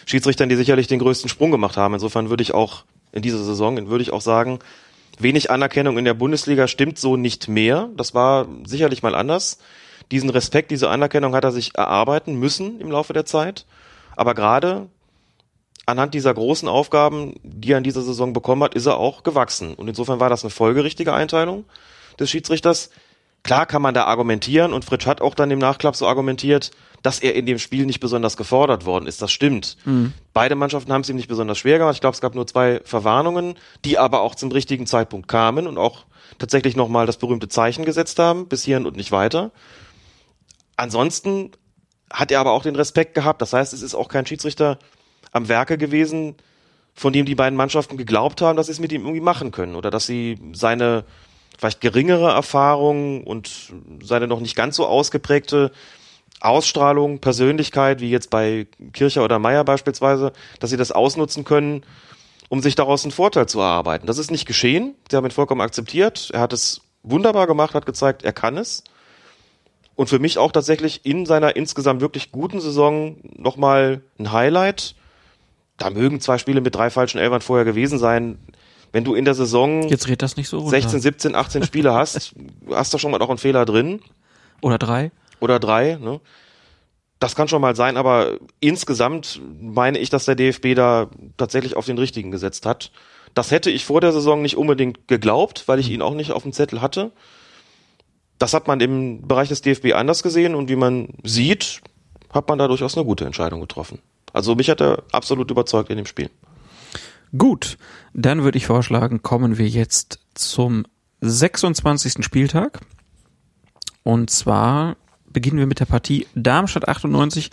Schiedsrichtern, 0.06 0.48
die 0.48 0.54
sicherlich 0.54 0.86
den 0.86 1.00
größten 1.00 1.28
Sprung 1.28 1.50
gemacht 1.50 1.76
haben. 1.76 1.94
Insofern 1.94 2.30
würde 2.30 2.42
ich 2.42 2.54
auch 2.54 2.84
in 3.12 3.22
dieser 3.22 3.42
Saison, 3.42 3.88
würde 3.88 4.02
ich 4.02 4.12
auch 4.12 4.20
sagen, 4.20 4.58
wenig 5.18 5.50
Anerkennung 5.50 5.98
in 5.98 6.04
der 6.04 6.14
Bundesliga 6.14 6.68
stimmt 6.68 6.98
so 6.98 7.16
nicht 7.16 7.48
mehr. 7.48 7.88
Das 7.96 8.14
war 8.14 8.46
sicherlich 8.64 9.02
mal 9.02 9.14
anders. 9.14 9.58
Diesen 10.10 10.30
Respekt, 10.30 10.70
diese 10.70 10.88
Anerkennung 10.88 11.34
hat 11.34 11.44
er 11.44 11.52
sich 11.52 11.74
erarbeiten 11.74 12.38
müssen 12.38 12.80
im 12.80 12.90
Laufe 12.90 13.12
der 13.12 13.26
Zeit. 13.26 13.66
Aber 14.16 14.34
gerade 14.34 14.88
anhand 15.86 16.14
dieser 16.14 16.34
großen 16.34 16.68
Aufgaben, 16.68 17.34
die 17.42 17.72
er 17.72 17.78
in 17.78 17.84
dieser 17.84 18.02
Saison 18.02 18.32
bekommen 18.32 18.62
hat, 18.62 18.74
ist 18.74 18.86
er 18.86 18.98
auch 18.98 19.22
gewachsen. 19.22 19.74
Und 19.74 19.88
insofern 19.88 20.20
war 20.20 20.30
das 20.30 20.44
eine 20.44 20.50
folgerichtige 20.50 21.12
Einteilung 21.12 21.64
des 22.18 22.30
Schiedsrichters. 22.30 22.90
Klar 23.42 23.66
kann 23.66 23.82
man 23.82 23.94
da 23.94 24.04
argumentieren 24.04 24.72
und 24.72 24.84
Fritsch 24.84 25.06
hat 25.06 25.20
auch 25.20 25.34
dann 25.34 25.50
im 25.50 25.58
Nachklapp 25.58 25.96
so 25.96 26.06
argumentiert, 26.06 26.72
dass 27.02 27.20
er 27.20 27.34
in 27.34 27.46
dem 27.46 27.58
Spiel 27.58 27.86
nicht 27.86 28.00
besonders 28.00 28.36
gefordert 28.36 28.84
worden 28.86 29.06
ist. 29.06 29.22
Das 29.22 29.30
stimmt. 29.32 29.76
Beide 30.32 30.54
Mannschaften 30.54 30.92
haben 30.92 31.02
es 31.02 31.08
ihm 31.08 31.16
nicht 31.16 31.28
besonders 31.28 31.58
schwer 31.58 31.78
gemacht. 31.78 31.94
Ich 31.94 32.00
glaube, 32.00 32.14
es 32.14 32.20
gab 32.20 32.34
nur 32.34 32.46
zwei 32.46 32.80
Verwarnungen, 32.84 33.54
die 33.84 33.98
aber 33.98 34.20
auch 34.20 34.34
zum 34.34 34.50
richtigen 34.50 34.86
Zeitpunkt 34.86 35.28
kamen 35.28 35.66
und 35.66 35.78
auch 35.78 36.04
tatsächlich 36.38 36.76
nochmal 36.76 37.06
das 37.06 37.16
berühmte 37.16 37.48
Zeichen 37.48 37.84
gesetzt 37.84 38.18
haben, 38.18 38.48
bis 38.48 38.64
hierhin 38.64 38.86
und 38.86 38.96
nicht 38.96 39.12
weiter. 39.12 39.50
Ansonsten 40.76 41.52
hat 42.10 42.30
er 42.30 42.40
aber 42.40 42.52
auch 42.52 42.62
den 42.62 42.76
Respekt 42.76 43.14
gehabt. 43.14 43.42
Das 43.42 43.52
heißt, 43.52 43.72
es 43.72 43.82
ist 43.82 43.94
auch 43.94 44.08
kein 44.08 44.26
Schiedsrichter 44.26 44.78
am 45.32 45.48
Werke 45.48 45.78
gewesen, 45.78 46.36
von 46.94 47.12
dem 47.12 47.26
die 47.26 47.34
beiden 47.34 47.56
Mannschaften 47.56 47.96
geglaubt 47.96 48.40
haben, 48.40 48.56
dass 48.56 48.66
sie 48.66 48.72
es 48.72 48.80
mit 48.80 48.92
ihm 48.92 49.02
irgendwie 49.02 49.20
machen 49.20 49.50
können 49.52 49.76
oder 49.76 49.90
dass 49.90 50.06
sie 50.06 50.38
seine 50.52 51.04
vielleicht 51.58 51.80
geringere 51.80 52.30
Erfahrung 52.30 53.24
und 53.24 53.72
seine 54.02 54.26
noch 54.26 54.40
nicht 54.40 54.56
ganz 54.56 54.76
so 54.76 54.86
ausgeprägte 54.86 55.72
Ausstrahlung, 56.40 57.18
Persönlichkeit, 57.18 58.00
wie 58.00 58.10
jetzt 58.10 58.30
bei 58.30 58.66
Kircher 58.92 59.24
oder 59.24 59.38
Meier 59.38 59.64
beispielsweise, 59.64 60.32
dass 60.60 60.70
sie 60.70 60.76
das 60.76 60.92
ausnutzen 60.92 61.44
können, 61.44 61.82
um 62.48 62.62
sich 62.62 62.74
daraus 62.74 63.04
einen 63.04 63.12
Vorteil 63.12 63.46
zu 63.46 63.60
erarbeiten. 63.60 64.06
Das 64.06 64.18
ist 64.18 64.30
nicht 64.30 64.46
geschehen. 64.46 64.94
Sie 65.10 65.16
haben 65.16 65.24
ihn 65.26 65.32
vollkommen 65.32 65.60
akzeptiert. 65.60 66.30
Er 66.32 66.40
hat 66.40 66.52
es 66.52 66.80
wunderbar 67.02 67.46
gemacht, 67.46 67.74
hat 67.74 67.86
gezeigt, 67.86 68.22
er 68.22 68.32
kann 68.32 68.56
es. 68.56 68.84
Und 69.94 70.08
für 70.08 70.20
mich 70.20 70.38
auch 70.38 70.52
tatsächlich 70.52 71.04
in 71.04 71.26
seiner 71.26 71.56
insgesamt 71.56 72.00
wirklich 72.00 72.30
guten 72.30 72.60
Saison 72.60 73.16
nochmal 73.36 74.02
ein 74.18 74.32
Highlight. 74.32 74.94
Da 75.76 75.90
mögen 75.90 76.20
zwei 76.20 76.38
Spiele 76.38 76.60
mit 76.60 76.74
drei 76.74 76.90
falschen 76.90 77.18
Elfern 77.18 77.40
vorher 77.40 77.64
gewesen 77.64 77.98
sein. 77.98 78.38
Wenn 78.92 79.04
du 79.04 79.14
in 79.14 79.24
der 79.24 79.34
Saison 79.34 79.82
Jetzt 79.88 80.08
red 80.08 80.22
das 80.22 80.36
nicht 80.36 80.48
so 80.48 80.58
runter. 80.58 80.70
16, 80.70 81.00
17, 81.00 81.34
18 81.34 81.64
Spiele 81.64 81.94
hast, 81.94 82.34
hast 82.70 82.94
du 82.94 82.98
schon 82.98 83.10
mal 83.10 83.20
auch 83.20 83.28
einen 83.28 83.38
Fehler 83.38 83.64
drin. 83.64 84.00
Oder 84.62 84.78
drei. 84.78 85.10
Oder 85.40 85.58
drei, 85.58 85.96
ne? 85.96 86.20
Das 87.20 87.34
kann 87.34 87.48
schon 87.48 87.60
mal 87.60 87.74
sein, 87.74 87.96
aber 87.96 88.38
insgesamt 88.60 89.40
meine 89.60 89.98
ich, 89.98 90.08
dass 90.08 90.26
der 90.26 90.36
DFB 90.36 90.74
da 90.76 91.10
tatsächlich 91.36 91.76
auf 91.76 91.84
den 91.84 91.98
richtigen 91.98 92.30
gesetzt 92.30 92.64
hat. 92.64 92.92
Das 93.34 93.50
hätte 93.50 93.70
ich 93.70 93.84
vor 93.84 94.00
der 94.00 94.12
Saison 94.12 94.40
nicht 94.40 94.56
unbedingt 94.56 95.08
geglaubt, 95.08 95.64
weil 95.66 95.80
ich 95.80 95.90
ihn 95.90 96.02
auch 96.02 96.14
nicht 96.14 96.30
auf 96.30 96.44
dem 96.44 96.52
Zettel 96.52 96.80
hatte. 96.80 97.10
Das 98.38 98.54
hat 98.54 98.68
man 98.68 98.80
im 98.80 99.26
Bereich 99.26 99.48
des 99.48 99.62
DFB 99.62 99.94
anders 99.94 100.22
gesehen 100.22 100.54
und 100.54 100.68
wie 100.68 100.76
man 100.76 101.08
sieht, 101.24 101.82
hat 102.30 102.48
man 102.48 102.58
da 102.58 102.68
durchaus 102.68 102.96
eine 102.96 103.04
gute 103.04 103.24
Entscheidung 103.24 103.60
getroffen. 103.60 103.98
Also 104.32 104.54
mich 104.54 104.70
hat 104.70 104.80
er 104.80 105.02
absolut 105.10 105.50
überzeugt 105.50 105.90
in 105.90 105.96
dem 105.96 106.06
Spiel. 106.06 106.30
Gut, 107.36 107.78
dann 108.14 108.42
würde 108.42 108.58
ich 108.58 108.66
vorschlagen, 108.66 109.22
kommen 109.22 109.58
wir 109.58 109.68
jetzt 109.68 110.20
zum 110.34 110.86
26. 111.20 112.24
Spieltag. 112.24 112.80
Und 114.04 114.30
zwar 114.30 114.96
beginnen 115.32 115.58
wir 115.58 115.66
mit 115.66 115.80
der 115.80 115.86
Partie 115.86 116.26
Darmstadt 116.34 116.88
98 116.88 117.50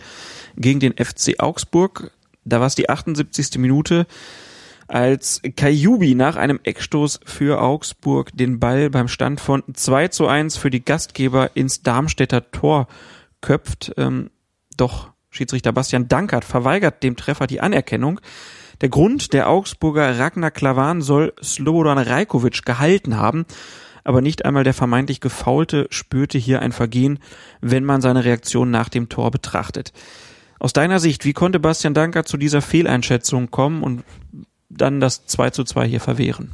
gegen 0.56 0.80
den 0.80 0.94
FC 0.94 1.38
Augsburg. 1.38 2.10
Da 2.44 2.60
war 2.60 2.66
es 2.66 2.74
die 2.74 2.88
78. 2.88 3.58
Minute, 3.58 4.06
als 4.88 5.42
Kajubi 5.56 6.14
nach 6.14 6.36
einem 6.36 6.60
Eckstoß 6.62 7.20
für 7.24 7.60
Augsburg 7.60 8.30
den 8.34 8.60
Ball 8.60 8.90
beim 8.90 9.08
Stand 9.08 9.40
von 9.40 9.62
2 9.72 10.08
zu 10.08 10.26
1 10.28 10.56
für 10.56 10.70
die 10.70 10.84
Gastgeber 10.84 11.50
ins 11.54 11.82
Darmstädter 11.82 12.50
Tor 12.50 12.86
köpft. 13.40 13.92
Ähm, 13.96 14.30
doch 14.76 15.10
Schiedsrichter 15.30 15.72
Bastian 15.72 16.08
Dankert 16.08 16.44
verweigert 16.44 17.02
dem 17.02 17.16
Treffer 17.16 17.46
die 17.46 17.60
Anerkennung. 17.60 18.20
Der 18.80 18.88
Grund, 18.88 19.32
der 19.32 19.48
Augsburger 19.48 20.18
Ragnar 20.18 20.50
Klavan 20.50 21.00
soll 21.02 21.32
Slobodan 21.42 21.98
Rajkovic 21.98 22.64
gehalten 22.64 23.16
haben, 23.16 23.46
aber 24.06 24.20
nicht 24.20 24.44
einmal 24.44 24.62
der 24.62 24.72
vermeintlich 24.72 25.20
Gefaulte 25.20 25.88
spürte 25.90 26.38
hier 26.38 26.62
ein 26.62 26.70
Vergehen, 26.70 27.18
wenn 27.60 27.84
man 27.84 28.00
seine 28.00 28.24
Reaktion 28.24 28.70
nach 28.70 28.88
dem 28.88 29.08
Tor 29.08 29.32
betrachtet. 29.32 29.92
Aus 30.60 30.72
deiner 30.72 31.00
Sicht, 31.00 31.24
wie 31.24 31.32
konnte 31.32 31.58
Bastian 31.58 31.92
Dankert 31.92 32.28
zu 32.28 32.36
dieser 32.36 32.62
Fehleinschätzung 32.62 33.50
kommen 33.50 33.82
und 33.82 34.04
dann 34.68 35.00
das 35.00 35.26
2 35.26 35.50
zu 35.50 35.64
2 35.64 35.88
hier 35.88 36.00
verwehren? 36.00 36.52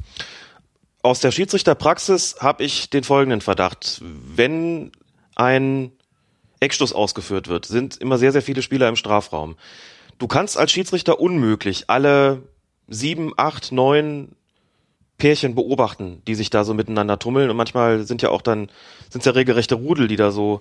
Aus 1.02 1.20
der 1.20 1.30
Schiedsrichterpraxis 1.30 2.36
habe 2.40 2.64
ich 2.64 2.88
den 2.88 3.04
folgenden 3.04 3.42
Verdacht. 3.42 4.00
Wenn 4.02 4.90
ein 5.34 5.92
Eckstoß 6.60 6.94
ausgeführt 6.94 7.48
wird, 7.48 7.66
sind 7.66 7.98
immer 7.98 8.16
sehr, 8.16 8.32
sehr 8.32 8.42
viele 8.42 8.62
Spieler 8.62 8.88
im 8.88 8.96
Strafraum. 8.96 9.56
Du 10.18 10.26
kannst 10.26 10.56
als 10.56 10.72
Schiedsrichter 10.72 11.20
unmöglich 11.20 11.90
alle 11.90 12.42
sieben, 12.88 13.32
acht, 13.36 13.72
neun 13.72 14.36
Pärchen 15.18 15.54
beobachten, 15.54 16.22
die 16.26 16.34
sich 16.34 16.50
da 16.50 16.64
so 16.64 16.74
miteinander 16.74 17.18
tummeln 17.18 17.48
und 17.50 17.56
manchmal 17.56 18.04
sind 18.04 18.22
ja 18.22 18.30
auch 18.30 18.42
dann, 18.42 18.68
sind 19.10 19.24
ja 19.24 19.32
regelrechte 19.32 19.74
Rudel, 19.76 20.08
die 20.08 20.16
da 20.16 20.30
so 20.30 20.60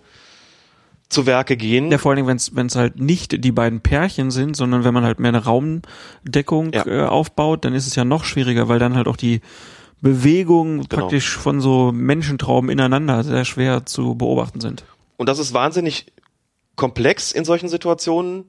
zu 1.10 1.26
Werke 1.26 1.58
gehen. 1.58 1.92
Ja, 1.92 1.98
vor 1.98 2.12
allem, 2.14 2.26
wenn 2.28 2.66
es 2.68 2.76
halt 2.76 3.00
nicht 3.00 3.44
die 3.44 3.52
beiden 3.52 3.82
Pärchen 3.82 4.32
sind, 4.32 4.56
sondern 4.56 4.84
wenn 4.84 4.94
man 4.94 5.04
halt 5.04 5.20
mehr 5.20 5.30
eine 5.30 5.44
Raumdeckung 5.44 6.72
Ja. 6.74 6.86
äh, 6.86 7.06
aufbaut, 7.06 7.66
dann 7.66 7.74
ist 7.74 7.88
es 7.88 7.96
ja 7.96 8.06
noch 8.06 8.24
schwieriger, 8.24 8.70
weil 8.70 8.80
dann 8.80 8.96
halt 8.96 9.08
auch 9.08 9.18
die 9.18 9.42
Bewegung 10.02 10.82
Genau. 10.88 11.02
praktisch 11.02 11.38
von 11.38 11.60
so 11.62 11.92
Menschentrauben 11.92 12.70
ineinander 12.70 13.24
sehr 13.24 13.46
schwer 13.46 13.86
zu 13.86 14.16
beobachten 14.16 14.62
sind. 14.62 14.84
Und 15.18 15.28
das 15.28 15.38
ist 15.38 15.54
wahnsinnig 15.54 16.08
komplex 16.76 17.32
in 17.32 17.46
solchen 17.46 17.70
Situationen. 17.70 18.46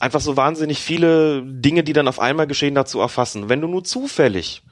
Einfach 0.00 0.20
so 0.20 0.36
wahnsinnig 0.36 0.80
viele 0.80 1.42
Dinge, 1.42 1.84
die 1.84 1.92
dann 1.92 2.08
auf 2.08 2.18
einmal 2.18 2.46
geschehen, 2.46 2.74
dazu 2.74 3.00
erfassen. 3.00 3.48
Wenn 3.48 3.60
du 3.60 3.68
nur 3.68 3.84
zufällig 3.84 4.62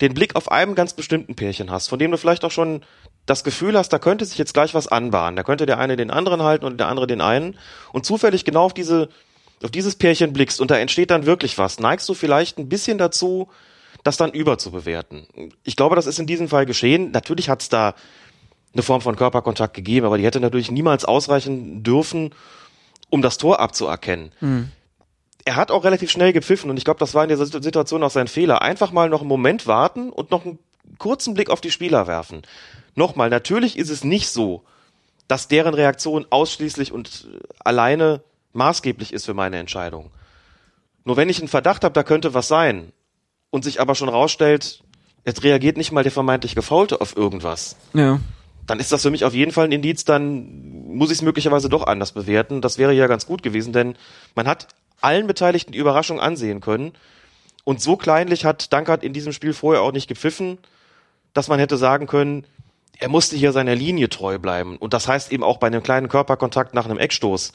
den 0.00 0.14
Blick 0.14 0.36
auf 0.36 0.50
einem 0.50 0.74
ganz 0.74 0.94
bestimmten 0.94 1.34
Pärchen 1.34 1.70
hast, 1.70 1.88
von 1.88 1.98
dem 1.98 2.10
du 2.10 2.16
vielleicht 2.16 2.44
auch 2.44 2.50
schon 2.50 2.80
das 3.26 3.44
Gefühl 3.44 3.76
hast, 3.76 3.90
da 3.92 3.98
könnte 3.98 4.24
sich 4.24 4.38
jetzt 4.38 4.54
gleich 4.54 4.74
was 4.74 4.88
anbahnen. 4.88 5.36
Da 5.36 5.42
könnte 5.42 5.66
der 5.66 5.78
eine 5.78 5.96
den 5.96 6.10
anderen 6.10 6.42
halten 6.42 6.64
und 6.64 6.78
der 6.78 6.88
andere 6.88 7.06
den 7.06 7.20
einen 7.20 7.58
und 7.92 8.06
zufällig 8.06 8.44
genau 8.44 8.64
auf 8.64 8.74
diese, 8.74 9.08
auf 9.62 9.70
dieses 9.70 9.96
Pärchen 9.96 10.32
blickst 10.32 10.60
und 10.60 10.70
da 10.70 10.78
entsteht 10.78 11.10
dann 11.10 11.26
wirklich 11.26 11.58
was. 11.58 11.78
Neigst 11.78 12.08
du 12.08 12.14
vielleicht 12.14 12.58
ein 12.58 12.68
bisschen 12.68 12.96
dazu, 12.96 13.48
das 14.02 14.16
dann 14.16 14.32
überzubewerten? 14.32 15.26
Ich 15.62 15.76
glaube, 15.76 15.96
das 15.96 16.06
ist 16.06 16.18
in 16.18 16.26
diesem 16.26 16.48
Fall 16.48 16.64
geschehen. 16.64 17.10
Natürlich 17.10 17.50
hat 17.50 17.60
es 17.60 17.68
da 17.68 17.94
eine 18.72 18.82
Form 18.82 19.00
von 19.00 19.16
Körperkontakt 19.16 19.74
gegeben, 19.74 20.06
aber 20.06 20.16
die 20.16 20.24
hätte 20.24 20.40
natürlich 20.40 20.70
niemals 20.70 21.04
ausreichen 21.04 21.82
dürfen, 21.82 22.30
um 23.10 23.22
das 23.22 23.38
Tor 23.38 23.60
abzuerkennen. 23.60 24.32
Er 25.44 25.56
hat 25.56 25.70
auch 25.70 25.84
relativ 25.84 26.10
schnell 26.10 26.32
gepfiffen 26.32 26.70
und 26.70 26.76
ich 26.76 26.84
glaube, 26.84 27.00
das 27.00 27.14
war 27.14 27.22
in 27.24 27.28
dieser 27.28 27.46
Situation 27.46 28.02
auch 28.02 28.10
sein 28.10 28.28
Fehler. 28.28 28.62
Einfach 28.62 28.92
mal 28.92 29.08
noch 29.08 29.20
einen 29.20 29.28
Moment 29.28 29.66
warten 29.66 30.10
und 30.10 30.30
noch 30.30 30.44
einen 30.44 30.58
kurzen 30.98 31.34
Blick 31.34 31.50
auf 31.50 31.60
die 31.60 31.70
Spieler 31.70 32.06
werfen. 32.06 32.42
Nochmal, 32.94 33.30
natürlich 33.30 33.78
ist 33.78 33.90
es 33.90 34.04
nicht 34.04 34.28
so, 34.28 34.64
dass 35.28 35.48
deren 35.48 35.74
Reaktion 35.74 36.26
ausschließlich 36.28 36.92
und 36.92 37.28
äh, 37.32 37.38
alleine 37.60 38.22
maßgeblich 38.52 39.12
ist 39.12 39.26
für 39.26 39.34
meine 39.34 39.58
Entscheidung. 39.58 40.10
Nur 41.04 41.16
wenn 41.16 41.28
ich 41.28 41.38
einen 41.38 41.48
Verdacht 41.48 41.84
habe, 41.84 41.94
da 41.94 42.02
könnte 42.02 42.34
was 42.34 42.48
sein 42.48 42.92
und 43.50 43.64
sich 43.64 43.80
aber 43.80 43.94
schon 43.94 44.08
rausstellt, 44.08 44.82
jetzt 45.24 45.42
reagiert 45.42 45.76
nicht 45.76 45.92
mal 45.92 46.02
der 46.02 46.12
vermeintlich 46.12 46.54
Gefaulte 46.54 47.00
auf 47.00 47.16
irgendwas, 47.16 47.76
Ja. 47.92 48.20
Dann 48.70 48.78
ist 48.78 48.92
das 48.92 49.02
für 49.02 49.10
mich 49.10 49.24
auf 49.24 49.34
jeden 49.34 49.50
Fall 49.50 49.64
ein 49.64 49.72
Indiz, 49.72 50.04
dann 50.04 50.86
muss 50.86 51.10
ich 51.10 51.18
es 51.18 51.22
möglicherweise 51.22 51.68
doch 51.68 51.86
anders 51.88 52.12
bewerten. 52.12 52.60
Das 52.60 52.78
wäre 52.78 52.92
ja 52.92 53.08
ganz 53.08 53.26
gut 53.26 53.42
gewesen, 53.42 53.72
denn 53.72 53.96
man 54.36 54.46
hat 54.46 54.68
allen 55.00 55.26
Beteiligten 55.26 55.72
die 55.72 55.78
Überraschung 55.78 56.20
ansehen 56.20 56.60
können. 56.60 56.92
Und 57.64 57.80
so 57.80 57.96
kleinlich 57.96 58.44
hat 58.44 58.72
Dankert 58.72 59.02
in 59.02 59.12
diesem 59.12 59.32
Spiel 59.32 59.54
vorher 59.54 59.82
auch 59.82 59.90
nicht 59.90 60.06
gepfiffen, 60.06 60.58
dass 61.34 61.48
man 61.48 61.58
hätte 61.58 61.76
sagen 61.76 62.06
können, 62.06 62.46
er 62.98 63.08
musste 63.08 63.34
hier 63.34 63.50
seiner 63.50 63.74
Linie 63.74 64.08
treu 64.08 64.38
bleiben. 64.38 64.76
Und 64.76 64.94
das 64.94 65.08
heißt 65.08 65.32
eben 65.32 65.42
auch 65.42 65.56
bei 65.58 65.66
einem 65.66 65.82
kleinen 65.82 66.08
Körperkontakt 66.08 66.72
nach 66.72 66.84
einem 66.84 66.98
Eckstoß 66.98 67.52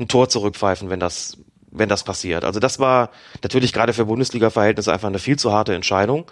ein 0.00 0.08
Tor 0.08 0.28
zurückpfeifen, 0.28 0.90
wenn 0.90 0.98
das, 0.98 1.38
wenn 1.70 1.88
das 1.88 2.02
passiert. 2.02 2.44
Also 2.44 2.58
das 2.58 2.80
war 2.80 3.10
natürlich 3.42 3.72
gerade 3.72 3.92
für 3.92 4.06
Bundesliga-Verhältnisse 4.06 4.92
einfach 4.92 5.08
eine 5.08 5.20
viel 5.20 5.38
zu 5.38 5.52
harte 5.52 5.74
Entscheidung. 5.74 6.24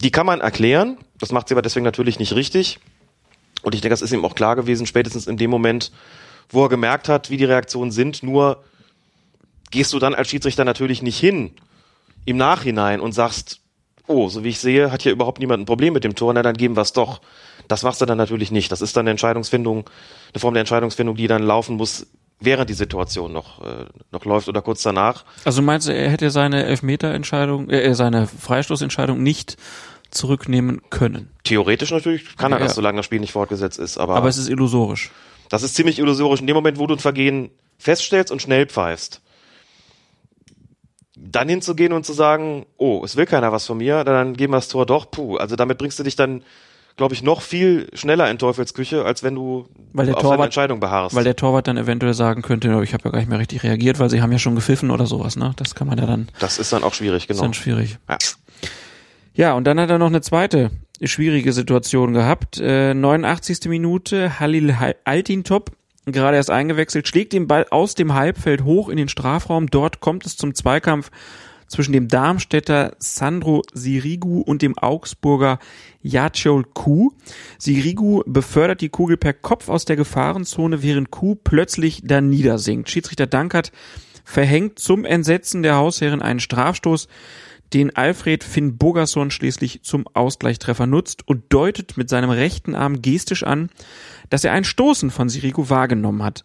Die 0.00 0.12
kann 0.12 0.26
man 0.26 0.40
erklären. 0.40 0.98
Das 1.18 1.32
macht 1.32 1.48
sie 1.48 1.54
aber 1.54 1.62
deswegen 1.62 1.84
natürlich 1.84 2.20
nicht 2.20 2.34
richtig. 2.34 2.78
Und 3.62 3.74
ich 3.74 3.80
denke, 3.80 3.92
das 3.92 4.02
ist 4.02 4.12
ihm 4.12 4.24
auch 4.24 4.34
klar 4.34 4.56
gewesen, 4.56 4.86
spätestens 4.86 5.26
in 5.26 5.36
dem 5.36 5.50
Moment, 5.50 5.92
wo 6.48 6.64
er 6.64 6.68
gemerkt 6.68 7.08
hat, 7.08 7.30
wie 7.30 7.36
die 7.36 7.44
Reaktionen 7.44 7.90
sind. 7.90 8.22
Nur 8.22 8.62
gehst 9.70 9.92
du 9.92 9.98
dann 9.98 10.14
als 10.14 10.28
Schiedsrichter 10.28 10.64
natürlich 10.64 11.02
nicht 11.02 11.18
hin 11.18 11.52
im 12.24 12.36
Nachhinein 12.36 13.00
und 13.00 13.12
sagst, 13.12 13.60
oh, 14.06 14.28
so 14.28 14.44
wie 14.44 14.48
ich 14.48 14.58
sehe, 14.58 14.90
hat 14.90 15.02
hier 15.02 15.12
überhaupt 15.12 15.38
niemand 15.38 15.62
ein 15.62 15.66
Problem 15.66 15.94
mit 15.94 16.04
dem 16.04 16.14
Tor, 16.14 16.34
na 16.34 16.42
dann 16.42 16.56
geben 16.56 16.76
wir 16.76 16.82
es 16.82 16.92
doch. 16.92 17.20
Das 17.68 17.84
machst 17.84 18.00
du 18.00 18.06
dann 18.06 18.18
natürlich 18.18 18.50
nicht. 18.50 18.72
Das 18.72 18.80
ist 18.80 18.96
dann 18.96 19.04
eine 19.04 19.10
Entscheidungsfindung, 19.10 19.88
eine 20.32 20.40
Form 20.40 20.54
der 20.54 20.62
Entscheidungsfindung, 20.62 21.14
die 21.14 21.28
dann 21.28 21.42
laufen 21.42 21.76
muss, 21.76 22.06
während 22.40 22.68
die 22.68 22.74
Situation 22.74 23.32
noch, 23.32 23.64
äh, 23.64 23.84
noch 24.10 24.24
läuft 24.24 24.48
oder 24.48 24.62
kurz 24.62 24.82
danach. 24.82 25.24
Also 25.44 25.62
meinst 25.62 25.86
du, 25.86 25.94
er 25.94 26.10
hätte 26.10 26.30
seine 26.30 26.64
Elfmeterentscheidung, 26.64 27.70
äh, 27.70 27.94
seine 27.94 28.26
Freistoßentscheidung 28.26 29.22
nicht 29.22 29.56
zurücknehmen 30.10 30.80
können? 30.90 31.30
Theoretisch 31.44 31.90
natürlich 31.90 32.36
kann 32.36 32.52
er 32.52 32.58
Ja. 32.58 32.64
das, 32.66 32.74
solange 32.74 32.96
das 32.98 33.06
Spiel 33.06 33.20
nicht 33.20 33.32
fortgesetzt 33.32 33.78
ist, 33.78 33.98
aber, 33.98 34.16
Aber 34.16 34.28
es 34.28 34.36
ist 34.38 34.48
illusorisch. 34.48 35.10
das 35.48 35.62
ist 35.62 35.74
ziemlich 35.74 35.98
illusorisch. 35.98 36.40
In 36.40 36.46
dem 36.46 36.54
Moment, 36.56 36.78
wo 36.78 36.86
du 36.86 36.94
ein 36.94 36.98
Vergehen 37.00 37.50
feststellst 37.78 38.30
und 38.32 38.42
schnell 38.42 38.66
pfeifst, 38.66 39.20
dann 41.16 41.48
hinzugehen 41.48 41.92
und 41.92 42.06
zu 42.06 42.12
sagen, 42.12 42.66
oh, 42.76 43.02
es 43.04 43.16
will 43.16 43.26
keiner 43.26 43.52
was 43.52 43.66
von 43.66 43.78
mir, 43.78 44.04
dann 44.04 44.34
geben 44.34 44.52
wir 44.52 44.56
das 44.58 44.68
Tor 44.68 44.86
doch, 44.86 45.10
puh. 45.10 45.36
Also 45.36 45.54
damit 45.56 45.76
bringst 45.78 45.98
du 45.98 46.02
dich 46.02 46.16
dann, 46.16 46.42
glaube 46.96 47.14
ich, 47.14 47.22
noch 47.22 47.42
viel 47.42 47.88
schneller 47.94 48.30
in 48.30 48.38
Teufelsküche, 48.38 49.04
als 49.04 49.22
wenn 49.22 49.34
du 49.34 49.68
Weil 49.92 50.06
der 50.06 50.16
auf 50.16 50.22
deine 50.22 50.32
Torwart- 50.34 50.44
Entscheidung 50.46 50.80
beharrst. 50.80 51.14
Weil 51.14 51.24
der 51.24 51.36
Torwart 51.36 51.68
dann 51.68 51.76
eventuell 51.76 52.14
sagen 52.14 52.42
könnte, 52.42 52.74
"Oh, 52.74 52.80
ich 52.82 52.94
habe 52.94 53.04
ja 53.04 53.10
gar 53.10 53.18
nicht 53.18 53.28
mehr 53.28 53.38
richtig 53.38 53.62
reagiert, 53.62 53.98
weil 53.98 54.08
sie 54.08 54.22
haben 54.22 54.32
ja 54.32 54.38
schon 54.38 54.54
gepfiffen 54.54 54.90
oder 54.90 55.06
sowas, 55.06 55.36
ne? 55.36 55.52
Das 55.56 55.74
kann 55.74 55.86
man 55.88 55.98
ja 55.98 56.06
dann, 56.06 56.28
das 56.38 56.58
ist 56.58 56.72
dann 56.72 56.82
auch 56.84 56.94
schwierig, 56.94 57.24
ist 57.24 57.28
genau. 57.28 57.42
dann 57.42 57.54
schwierig. 57.54 57.98
Ja. 58.08 58.16
Ja, 59.34 59.54
und 59.54 59.64
dann 59.64 59.78
hat 59.80 59.90
er 59.90 59.98
noch 59.98 60.06
eine 60.08 60.20
zweite 60.20 60.70
schwierige 61.02 61.52
Situation 61.52 62.12
gehabt. 62.12 62.58
Äh, 62.60 62.94
89. 62.94 63.68
Minute, 63.68 64.38
Halil 64.40 64.78
Hal- 64.78 64.96
Altintop, 65.04 65.72
gerade 66.06 66.36
erst 66.36 66.50
eingewechselt, 66.50 67.08
schlägt 67.08 67.32
den 67.32 67.46
Ball 67.46 67.66
aus 67.70 67.94
dem 67.94 68.14
Halbfeld 68.14 68.64
hoch 68.64 68.88
in 68.88 68.96
den 68.96 69.08
Strafraum. 69.08 69.68
Dort 69.68 70.00
kommt 70.00 70.26
es 70.26 70.36
zum 70.36 70.54
Zweikampf 70.54 71.10
zwischen 71.68 71.92
dem 71.92 72.08
Darmstädter 72.08 72.96
Sandro 72.98 73.62
Sirigu 73.72 74.40
und 74.40 74.60
dem 74.60 74.76
Augsburger 74.76 75.60
Yachol 76.02 76.64
Kuh. 76.74 77.12
Sirigu 77.58 78.22
befördert 78.26 78.80
die 78.80 78.88
Kugel 78.88 79.16
per 79.16 79.32
Kopf 79.32 79.68
aus 79.68 79.84
der 79.84 79.94
Gefahrenzone, 79.96 80.82
während 80.82 81.12
Kuh 81.12 81.36
plötzlich 81.36 82.02
da 82.04 82.20
niedersinkt. 82.20 82.90
Schiedsrichter 82.90 83.28
Dankert 83.28 83.70
verhängt 84.24 84.80
zum 84.80 85.04
Entsetzen 85.04 85.62
der 85.62 85.76
Hausherren 85.76 86.22
einen 86.22 86.40
Strafstoß, 86.40 87.06
den 87.72 87.94
Alfred 87.94 88.44
Finn 88.44 88.76
Bogerson 88.76 89.30
schließlich 89.30 89.82
zum 89.82 90.06
Ausgleichstreffer 90.12 90.86
nutzt 90.86 91.26
und 91.26 91.44
deutet 91.50 91.96
mit 91.96 92.08
seinem 92.08 92.30
rechten 92.30 92.74
Arm 92.74 93.02
gestisch 93.02 93.42
an, 93.44 93.70
dass 94.28 94.44
er 94.44 94.52
ein 94.52 94.64
Stoßen 94.64 95.10
von 95.10 95.28
Sirigu 95.28 95.70
wahrgenommen 95.70 96.22
hat. 96.22 96.42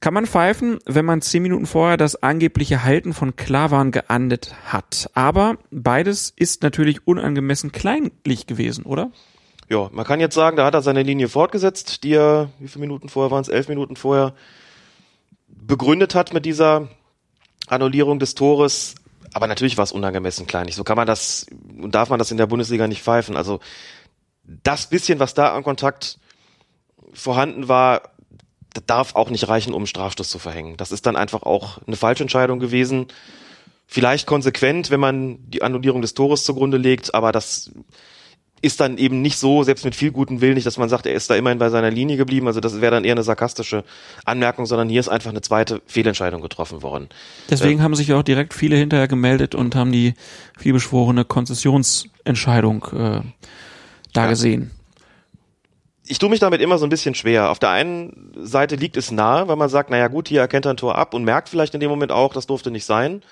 Kann 0.00 0.14
man 0.14 0.26
pfeifen, 0.26 0.78
wenn 0.86 1.04
man 1.04 1.22
zehn 1.22 1.42
Minuten 1.42 1.66
vorher 1.66 1.96
das 1.96 2.22
angebliche 2.22 2.84
Halten 2.84 3.12
von 3.12 3.34
Klavan 3.34 3.90
geahndet 3.90 4.54
hat. 4.66 5.10
Aber 5.14 5.58
beides 5.72 6.32
ist 6.36 6.62
natürlich 6.62 7.06
unangemessen 7.06 7.72
kleinlich 7.72 8.46
gewesen, 8.46 8.84
oder? 8.84 9.10
Ja, 9.68 9.90
man 9.92 10.06
kann 10.06 10.20
jetzt 10.20 10.36
sagen, 10.36 10.56
da 10.56 10.64
hat 10.64 10.74
er 10.74 10.82
seine 10.82 11.02
Linie 11.02 11.28
fortgesetzt, 11.28 12.04
die 12.04 12.12
er, 12.12 12.50
wie 12.58 12.68
viele 12.68 12.82
Minuten 12.82 13.08
vorher 13.08 13.30
waren 13.30 13.42
es, 13.42 13.48
elf 13.48 13.68
Minuten 13.68 13.96
vorher, 13.96 14.34
begründet 15.48 16.14
hat 16.14 16.32
mit 16.32 16.46
dieser 16.46 16.88
Annullierung 17.66 18.18
des 18.18 18.34
Tores. 18.34 18.94
Aber 19.34 19.46
natürlich 19.46 19.76
war 19.76 19.84
es 19.84 19.92
unangemessen 19.92 20.46
kleinlich. 20.46 20.76
So 20.76 20.84
kann 20.84 20.96
man 20.96 21.06
das, 21.06 21.46
und 21.80 21.94
darf 21.94 22.08
man 22.08 22.18
das 22.18 22.30
in 22.30 22.36
der 22.36 22.46
Bundesliga 22.46 22.86
nicht 22.86 23.02
pfeifen. 23.02 23.36
Also 23.36 23.60
das 24.44 24.86
bisschen, 24.88 25.18
was 25.18 25.34
da 25.34 25.54
an 25.54 25.62
Kontakt 25.62 26.18
vorhanden 27.12 27.68
war, 27.68 28.02
darf 28.86 29.14
auch 29.14 29.30
nicht 29.30 29.48
reichen, 29.48 29.74
um 29.74 29.86
Strafstoß 29.86 30.28
zu 30.28 30.38
verhängen. 30.38 30.76
Das 30.76 30.92
ist 30.92 31.06
dann 31.06 31.16
einfach 31.16 31.42
auch 31.42 31.78
eine 31.86 31.96
falsche 31.96 32.22
Entscheidung 32.22 32.58
gewesen. 32.58 33.08
vielleicht 33.88 34.26
konsequent, 34.26 34.90
wenn 34.90 35.00
man 35.00 35.50
die 35.50 35.62
Annullierung 35.62 36.02
des 36.02 36.14
Tores 36.14 36.44
zugrunde 36.44 36.76
legt, 36.76 37.14
aber 37.14 37.32
das 37.32 37.72
ist 38.60 38.80
dann 38.80 38.98
eben 38.98 39.22
nicht 39.22 39.38
so, 39.38 39.62
selbst 39.62 39.84
mit 39.84 39.94
viel 39.94 40.10
guten 40.10 40.40
Willen 40.40 40.54
nicht, 40.54 40.66
dass 40.66 40.78
man 40.78 40.88
sagt, 40.88 41.06
er 41.06 41.14
ist 41.14 41.30
da 41.30 41.36
immerhin 41.36 41.58
bei 41.58 41.68
seiner 41.68 41.90
Linie 41.90 42.16
geblieben. 42.16 42.46
Also 42.46 42.60
das 42.60 42.80
wäre 42.80 42.90
dann 42.92 43.04
eher 43.04 43.12
eine 43.12 43.22
sarkastische 43.22 43.84
Anmerkung, 44.24 44.66
sondern 44.66 44.88
hier 44.88 45.00
ist 45.00 45.08
einfach 45.08 45.30
eine 45.30 45.40
zweite 45.40 45.80
Fehlentscheidung 45.86 46.42
getroffen 46.42 46.82
worden. 46.82 47.08
Deswegen 47.50 47.82
haben 47.82 47.94
sich 47.94 48.12
auch 48.12 48.22
direkt 48.22 48.54
viele 48.54 48.76
hinterher 48.76 49.08
gemeldet 49.08 49.54
und 49.54 49.74
haben 49.76 49.92
die 49.92 50.14
vielbeschworene 50.58 51.24
Konzessionsentscheidung 51.24 52.84
äh, 52.92 53.20
da 54.12 54.24
Ja. 54.24 54.26
gesehen. 54.30 54.70
ich 56.06 56.18
tue 56.18 56.30
mich 56.30 56.40
damit 56.40 56.60
immer 56.62 56.78
so 56.78 56.86
ein 56.86 56.90
bisschen 56.90 57.14
schwer. 57.14 57.50
Auf 57.50 57.58
der 57.58 57.68
einen 57.70 58.32
Seite 58.36 58.76
liegt 58.76 58.96
es 58.96 59.10
nahe, 59.10 59.46
weil 59.46 59.56
man 59.56 59.68
sagt, 59.68 59.90
naja 59.90 60.08
gut, 60.08 60.28
hier 60.28 60.40
erkennt 60.40 60.64
er 60.66 60.70
ein 60.72 60.76
Tor 60.78 60.96
ab 60.96 61.12
und 61.14 61.22
merkt 61.24 61.48
vielleicht 61.50 61.74
in 61.74 61.80
dem 61.80 61.90
Moment 61.90 62.12
auch, 62.12 62.32
das 62.32 62.46
durfte 62.46 62.70
nicht 62.70 62.86
sein. 62.86 63.22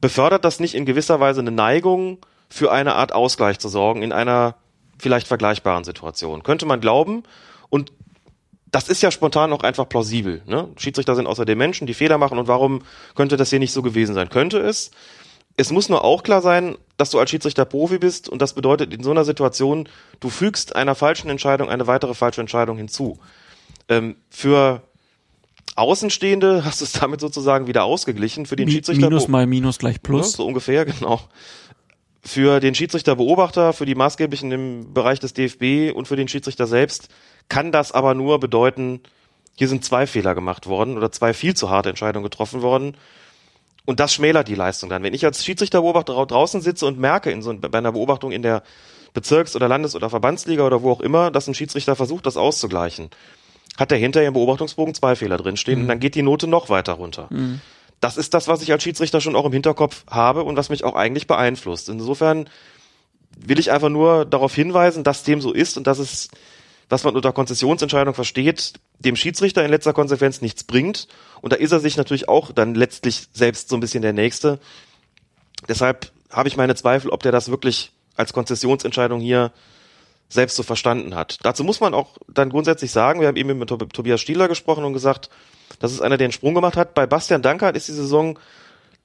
Befördert 0.00 0.44
das 0.44 0.60
nicht 0.60 0.74
in 0.74 0.84
gewisser 0.84 1.20
Weise 1.20 1.40
eine 1.40 1.50
Neigung, 1.52 2.18
für 2.52 2.70
eine 2.70 2.94
Art 2.94 3.12
Ausgleich 3.12 3.58
zu 3.58 3.68
sorgen 3.68 4.02
in 4.02 4.12
einer 4.12 4.56
vielleicht 4.98 5.26
vergleichbaren 5.26 5.84
Situation? 5.84 6.42
Könnte 6.42 6.66
man 6.66 6.80
glauben. 6.80 7.22
Und 7.70 7.92
das 8.70 8.88
ist 8.88 9.02
ja 9.02 9.10
spontan 9.10 9.52
auch 9.52 9.62
einfach 9.62 9.88
plausibel. 9.88 10.42
Ne? 10.46 10.68
Schiedsrichter 10.76 11.14
sind 11.16 11.26
außerdem 11.26 11.56
Menschen, 11.56 11.86
die 11.86 11.94
Fehler 11.94 12.18
machen. 12.18 12.38
Und 12.38 12.48
warum 12.48 12.82
könnte 13.14 13.36
das 13.36 13.50
hier 13.50 13.58
nicht 13.58 13.72
so 13.72 13.82
gewesen 13.82 14.14
sein? 14.14 14.28
Könnte 14.28 14.58
es. 14.58 14.90
Es 15.56 15.70
muss 15.70 15.88
nur 15.88 16.04
auch 16.04 16.22
klar 16.22 16.42
sein, 16.42 16.76
dass 16.96 17.10
du 17.10 17.18
als 17.18 17.30
Schiedsrichter 17.30 17.64
Profi 17.64 17.98
bist 17.98 18.28
und 18.28 18.40
das 18.40 18.54
bedeutet 18.54 18.92
in 18.92 19.02
so 19.02 19.10
einer 19.10 19.24
Situation, 19.24 19.86
du 20.20 20.30
fügst 20.30 20.74
einer 20.76 20.94
falschen 20.94 21.28
Entscheidung 21.28 21.68
eine 21.68 21.86
weitere 21.86 22.14
falsche 22.14 22.40
Entscheidung 22.40 22.78
hinzu. 22.78 23.18
Ähm, 23.88 24.16
für 24.30 24.82
Außenstehende 25.76 26.64
hast 26.64 26.80
du 26.80 26.84
es 26.84 26.92
damit 26.92 27.20
sozusagen 27.20 27.66
wieder 27.66 27.84
ausgeglichen. 27.84 28.46
Für 28.46 28.56
den 28.56 28.66
Mi 28.66 28.72
Schiedsrichter 28.72 29.08
Minus 29.08 29.28
mal 29.28 29.46
Minus 29.46 29.78
gleich 29.78 29.96
ja, 29.96 30.00
Plus. 30.02 30.32
so 30.32 30.46
ungefähr, 30.46 30.84
genau. 30.86 31.20
Für 32.24 32.60
den 32.60 32.74
Schiedsrichterbeobachter, 32.74 33.72
für 33.72 33.84
die 33.84 33.96
Maßgeblichen 33.96 34.52
im 34.52 34.94
Bereich 34.94 35.18
des 35.18 35.34
DFB 35.34 35.92
und 35.94 36.06
für 36.06 36.16
den 36.16 36.28
Schiedsrichter 36.28 36.66
selbst 36.68 37.08
kann 37.48 37.72
das 37.72 37.90
aber 37.90 38.14
nur 38.14 38.38
bedeuten, 38.38 39.00
hier 39.56 39.68
sind 39.68 39.84
zwei 39.84 40.06
Fehler 40.06 40.34
gemacht 40.34 40.66
worden 40.66 40.96
oder 40.96 41.10
zwei 41.10 41.34
viel 41.34 41.54
zu 41.54 41.68
harte 41.68 41.88
Entscheidungen 41.88 42.22
getroffen 42.22 42.62
worden. 42.62 42.96
Und 43.84 43.98
das 43.98 44.14
schmälert 44.14 44.46
die 44.46 44.54
Leistung 44.54 44.88
dann. 44.88 45.02
Wenn 45.02 45.14
ich 45.14 45.24
als 45.24 45.44
Schiedsrichterbeobachter 45.44 46.12
drau- 46.12 46.24
draußen 46.24 46.60
sitze 46.60 46.86
und 46.86 47.00
merke 47.00 47.32
in 47.32 47.42
so, 47.42 47.52
bei 47.52 47.76
einer 47.76 47.92
Beobachtung 47.92 48.30
in 48.30 48.42
der 48.42 48.62
Bezirks- 49.12 49.56
oder 49.56 49.66
Landes- 49.66 49.96
oder 49.96 50.08
Verbandsliga 50.08 50.64
oder 50.64 50.82
wo 50.82 50.92
auch 50.92 51.00
immer, 51.00 51.32
dass 51.32 51.48
ein 51.48 51.54
Schiedsrichter 51.54 51.96
versucht, 51.96 52.24
das 52.24 52.36
auszugleichen, 52.36 53.10
hat 53.76 53.90
er 53.90 53.98
hinterher 53.98 54.28
im 54.28 54.34
Beobachtungsbogen 54.34 54.94
zwei 54.94 55.16
Fehler 55.16 55.36
drinstehen 55.38 55.80
und 55.82 55.88
dann 55.88 55.98
geht 55.98 56.14
die 56.14 56.22
Note 56.22 56.46
noch 56.46 56.68
weiter 56.68 56.92
runter. 56.92 57.28
Das 58.02 58.16
ist 58.16 58.34
das, 58.34 58.48
was 58.48 58.62
ich 58.62 58.72
als 58.72 58.82
Schiedsrichter 58.82 59.20
schon 59.20 59.36
auch 59.36 59.46
im 59.46 59.52
Hinterkopf 59.52 60.04
habe 60.10 60.42
und 60.42 60.56
was 60.56 60.70
mich 60.70 60.82
auch 60.82 60.96
eigentlich 60.96 61.28
beeinflusst. 61.28 61.88
Insofern 61.88 62.50
will 63.38 63.60
ich 63.60 63.70
einfach 63.70 63.90
nur 63.90 64.24
darauf 64.24 64.52
hinweisen, 64.52 65.04
dass 65.04 65.22
dem 65.22 65.40
so 65.40 65.52
ist 65.52 65.76
und 65.76 65.86
dass 65.86 66.00
es, 66.00 66.28
was 66.88 67.04
man 67.04 67.14
unter 67.14 67.32
Konzessionsentscheidung 67.32 68.12
versteht, 68.12 68.72
dem 68.98 69.14
Schiedsrichter 69.14 69.64
in 69.64 69.70
letzter 69.70 69.92
Konsequenz 69.92 70.40
nichts 70.40 70.64
bringt. 70.64 71.06
Und 71.42 71.52
da 71.52 71.56
ist 71.56 71.70
er 71.70 71.78
sich 71.78 71.96
natürlich 71.96 72.28
auch 72.28 72.50
dann 72.50 72.74
letztlich 72.74 73.28
selbst 73.32 73.68
so 73.68 73.76
ein 73.76 73.80
bisschen 73.80 74.02
der 74.02 74.12
Nächste. 74.12 74.58
Deshalb 75.68 76.10
habe 76.28 76.48
ich 76.48 76.56
meine 76.56 76.74
Zweifel, 76.74 77.08
ob 77.08 77.22
der 77.22 77.30
das 77.30 77.50
wirklich 77.50 77.92
als 78.16 78.32
Konzessionsentscheidung 78.32 79.20
hier 79.20 79.52
selbst 80.28 80.56
so 80.56 80.64
verstanden 80.64 81.14
hat. 81.14 81.38
Dazu 81.44 81.62
muss 81.62 81.78
man 81.78 81.94
auch 81.94 82.18
dann 82.26 82.50
grundsätzlich 82.50 82.90
sagen, 82.90 83.20
wir 83.20 83.28
haben 83.28 83.36
eben 83.36 83.56
mit 83.56 83.68
Tob- 83.68 83.92
Tobias 83.92 84.20
Stieler 84.20 84.48
gesprochen 84.48 84.82
und 84.82 84.92
gesagt, 84.92 85.30
das 85.78 85.92
ist 85.92 86.00
einer, 86.00 86.16
der 86.16 86.26
einen 86.26 86.32
Sprung 86.32 86.54
gemacht 86.54 86.76
hat. 86.76 86.94
Bei 86.94 87.06
Bastian 87.06 87.42
Dankert 87.42 87.76
ist 87.76 87.88
die 87.88 87.92
Saison 87.92 88.38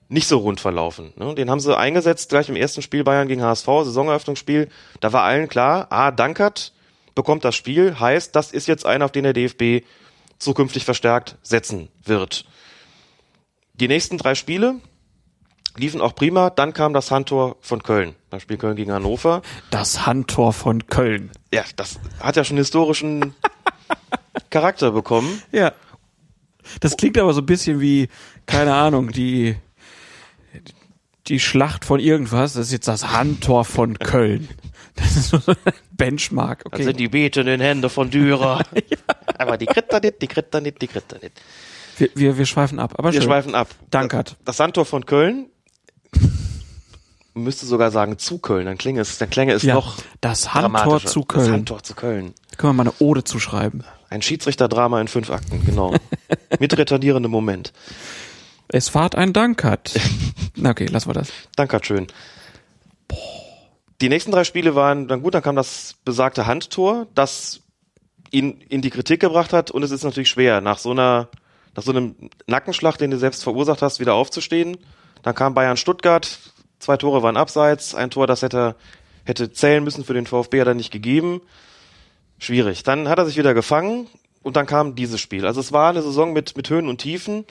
nicht 0.10 0.28
so 0.28 0.38
rund 0.38 0.60
verlaufen. 0.60 1.14
Ne? 1.18 1.36
Den 1.36 1.50
haben 1.50 1.60
sie 1.60 1.76
eingesetzt 1.76 2.30
gleich 2.30 2.50
im 2.50 2.56
ersten 2.56 2.82
Spiel 2.82 3.04
Bayern 3.04 3.28
gegen 3.28 3.44
HSV, 3.44 3.66
Saisoneröffnungsspiel. 3.66 4.70
Da 5.00 5.12
war 5.14 5.24
allen 5.24 5.48
klar, 5.48 5.88
ah, 5.90 6.12
Dankert 6.12 6.74
bekommt 7.16 7.44
das 7.44 7.56
Spiel, 7.56 8.00
heißt, 8.00 8.36
das 8.36 8.52
ist 8.52 8.68
jetzt 8.68 8.86
einer, 8.86 9.06
auf 9.06 9.12
den 9.12 9.24
der 9.24 9.34
DFB 9.34 9.86
zukünftig 10.38 10.86
verstärkt 10.86 11.38
setzen 11.42 11.90
wird. 12.04 12.46
Die 13.74 13.88
nächsten 13.88 14.18
drei 14.18 14.36
Spiele 14.36 14.76
liefen 15.76 16.02
auch 16.02 16.16
prima. 16.16 16.50
Dann 16.50 16.74
kam 16.74 16.94
das 16.94 17.12
Handtor 17.12 17.58
von 17.62 17.84
Köln 17.84 18.16
beim 18.30 18.40
Spiel 18.40 18.58
Köln 18.58 18.76
gegen 18.76 18.92
Hannover. 18.92 19.42
Das 19.70 20.06
Handtor 20.06 20.54
von 20.54 20.88
Köln. 20.88 21.32
Ja, 21.54 21.64
das 21.76 22.00
hat 22.20 22.36
ja 22.36 22.44
schon 22.44 22.58
historischen 22.58 23.36
Charakter 24.50 24.92
bekommen. 24.92 25.42
Ja. 25.52 25.74
Das 26.80 26.98
klingt 26.98 27.18
aber 27.18 27.34
so 27.34 27.42
ein 27.42 27.46
bisschen 27.46 27.80
wie, 27.80 28.10
keine 28.46 28.74
Ahnung, 28.74 29.12
die, 29.12 29.56
die 31.28 31.40
Schlacht 31.40 31.86
von 31.86 32.00
irgendwas. 32.00 32.54
Das 32.54 32.68
ist 32.68 32.72
jetzt 32.72 32.88
das 32.88 33.12
Handtor 33.12 33.66
von 33.66 33.98
Köln. 34.00 34.48
Das 34.96 35.16
ist 35.16 35.30
so 35.30 35.38
ein 35.46 35.56
Benchmark. 35.92 36.64
Das 36.64 36.74
Okay. 36.74 36.84
sind 36.84 37.00
die 37.00 37.08
betenden 37.08 37.62
Hände 37.62 37.90
von 37.90 38.10
Dürer. 38.10 38.64
Aber 39.38 39.58
die 39.58 39.66
kriegt 39.68 39.92
er 39.94 40.00
nicht, 40.00 40.22
die 40.22 40.28
kriegt 40.28 40.54
er 40.54 40.62
nicht, 40.62 40.82
die 40.82 40.88
kriegt 40.88 41.12
er 41.14 41.20
nicht. 41.20 41.40
Wir, 41.98 42.10
wir, 42.16 42.38
wir 42.38 42.46
schweifen 42.46 42.80
ab. 42.80 42.96
Aber 42.98 43.12
Wir 43.12 43.20
schön. 43.22 43.28
schweifen 43.30 43.54
ab. 43.56 43.70
Dankert. 43.92 44.38
Das 44.46 44.58
Sandtor 44.58 44.86
von 44.86 45.06
Köln 45.06 45.48
müsste 47.34 47.66
sogar 47.68 47.92
sagen 47.92 48.18
zu 48.18 48.40
Köln, 48.40 48.66
dann 48.66 48.78
klinge 48.80 49.00
es, 49.02 49.18
dann 49.20 49.30
klänge 49.30 49.54
es 49.54 49.62
Ja, 49.64 49.76
noch 49.76 49.98
das 50.22 50.54
Handtor 50.56 51.00
zu 51.06 51.20
Das 51.20 51.28
Köln. 51.28 51.52
Handtor 51.52 51.84
zu 51.84 51.94
Köln. 51.94 52.34
Da 52.50 52.56
können 52.58 52.76
wir 52.76 52.84
mal 52.84 52.90
eine 52.90 52.94
Ode 53.00 53.24
zuschreiben. 53.24 53.84
Ein 54.10 54.22
Schiedsrichterdrama 54.22 55.02
in 55.02 55.08
fünf 55.08 55.30
Akten, 55.30 55.66
genau. 55.66 55.94
Mit 56.60 56.78
retardierendem 56.78 57.32
Moment. 57.32 57.74
Es 58.70 58.90
fahrt 58.90 59.16
ein 59.16 59.34
Dankert. 59.34 59.94
Na 60.56 60.72
okay, 60.72 60.86
lassen 60.86 61.10
wir 61.10 61.14
das. 61.14 61.32
Dankert 61.56 61.86
schön. 61.86 62.08
Die 64.02 64.10
nächsten 64.10 64.32
drei 64.32 64.44
Spiele 64.44 64.76
waren 64.76 65.08
dann 65.08 65.24
gut, 65.24 65.34
dann 65.34 65.42
kam 65.42 65.56
das 65.56 65.96
besagte 66.06 66.46
Handtor, 66.46 67.08
das 67.16 67.62
ihn 68.32 68.62
in 68.70 68.82
die 68.82 68.90
Kritik 68.90 69.20
gebracht 69.20 69.54
hat 69.54 69.72
und 69.72 69.84
es 69.84 69.92
ist 69.92 70.04
natürlich 70.04 70.30
schwer, 70.30 70.62
nach 70.62 70.78
so 70.78 70.92
einer, 70.92 71.30
nach 71.76 71.84
so 71.84 71.92
einem 71.92 72.16
Nackenschlag, 72.46 72.98
den 72.98 73.12
du 73.12 73.18
selbst 73.18 73.44
verursacht 73.44 73.82
hast, 73.82 74.00
wieder 74.00 74.14
aufzustehen. 74.14 74.78
Dann 75.24 75.34
kam 75.34 75.54
Bayern 75.54 75.78
Stuttgart, 75.78 76.40
zwei 76.80 76.98
Tore 76.98 77.24
waren 77.24 77.38
abseits, 77.38 77.96
ein 77.96 78.12
Tor, 78.12 78.28
das 78.28 78.42
hätte, 78.42 78.76
hätte 79.24 79.52
zählen 79.52 79.84
müssen 79.84 80.04
für 80.04 80.14
den 80.14 80.28
VfB, 80.28 80.62
hat 80.62 80.68
er 80.68 80.74
nicht 80.74 80.92
gegeben. 80.92 81.42
Schwierig. 82.40 82.84
Dann 82.84 83.10
hat 83.10 83.20
er 83.20 83.26
sich 83.26 83.38
wieder 83.38 83.54
gefangen 83.54 84.08
und 84.44 84.56
dann 84.56 84.66
kam 84.66 84.96
dieses 84.96 85.20
Spiel. 85.20 85.46
Also 85.46 85.60
es 85.60 85.72
war 85.72 85.90
eine 85.90 86.02
Saison 86.02 86.34
mit, 86.34 86.56
mit 86.56 86.70
Höhen 86.70 86.88
und 86.88 87.00
Tiefen. 87.00 87.46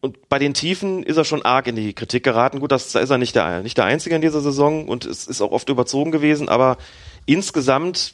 Und 0.00 0.28
bei 0.28 0.38
den 0.38 0.54
Tiefen 0.54 1.02
ist 1.02 1.16
er 1.16 1.24
schon 1.24 1.42
arg 1.42 1.66
in 1.66 1.76
die 1.76 1.94
Kritik 1.94 2.22
geraten. 2.24 2.60
Gut, 2.60 2.72
das 2.72 2.92
da 2.92 3.00
ist 3.00 3.10
er 3.10 3.18
nicht 3.18 3.34
der, 3.34 3.62
nicht 3.62 3.78
der 3.78 3.86
Einzige 3.86 4.14
in 4.14 4.20
dieser 4.20 4.40
Saison 4.40 4.86
und 4.86 5.06
es 5.06 5.26
ist 5.26 5.40
auch 5.40 5.50
oft 5.50 5.68
überzogen 5.70 6.10
gewesen, 6.10 6.48
aber 6.48 6.76
insgesamt 7.24 8.12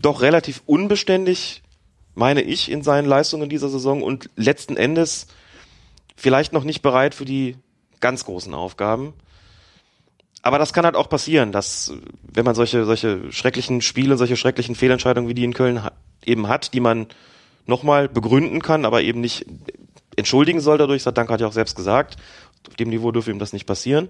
doch 0.00 0.20
relativ 0.20 0.62
unbeständig, 0.66 1.62
meine 2.14 2.42
ich, 2.42 2.70
in 2.70 2.82
seinen 2.82 3.06
Leistungen 3.06 3.48
dieser 3.48 3.68
Saison 3.68 4.02
und 4.02 4.30
letzten 4.34 4.76
Endes 4.76 5.28
vielleicht 6.16 6.52
noch 6.52 6.64
nicht 6.64 6.82
bereit 6.82 7.14
für 7.14 7.24
die 7.24 7.56
ganz 8.00 8.24
großen 8.24 8.52
Aufgaben. 8.52 9.14
Aber 10.48 10.58
das 10.58 10.72
kann 10.72 10.86
halt 10.86 10.96
auch 10.96 11.10
passieren, 11.10 11.52
dass 11.52 11.92
wenn 12.22 12.46
man 12.46 12.54
solche, 12.54 12.86
solche 12.86 13.30
schrecklichen 13.30 13.82
Spiele, 13.82 14.16
solche 14.16 14.34
schrecklichen 14.34 14.74
Fehlentscheidungen 14.74 15.28
wie 15.28 15.34
die 15.34 15.44
in 15.44 15.52
Köln 15.52 15.84
ha 15.84 15.92
eben 16.24 16.48
hat, 16.48 16.72
die 16.72 16.80
man 16.80 17.06
nochmal 17.66 18.08
begründen 18.08 18.62
kann, 18.62 18.86
aber 18.86 19.02
eben 19.02 19.20
nicht 19.20 19.44
entschuldigen 20.16 20.60
soll 20.60 20.78
dadurch, 20.78 21.02
das 21.02 21.08
hat 21.08 21.18
Dank 21.18 21.28
hat 21.28 21.42
ja 21.42 21.46
auch 21.48 21.52
selbst 21.52 21.76
gesagt, 21.76 22.16
auf 22.66 22.76
dem 22.76 22.88
Niveau 22.88 23.12
dürfe 23.12 23.30
ihm 23.30 23.38
das 23.38 23.52
nicht 23.52 23.66
passieren. 23.66 24.08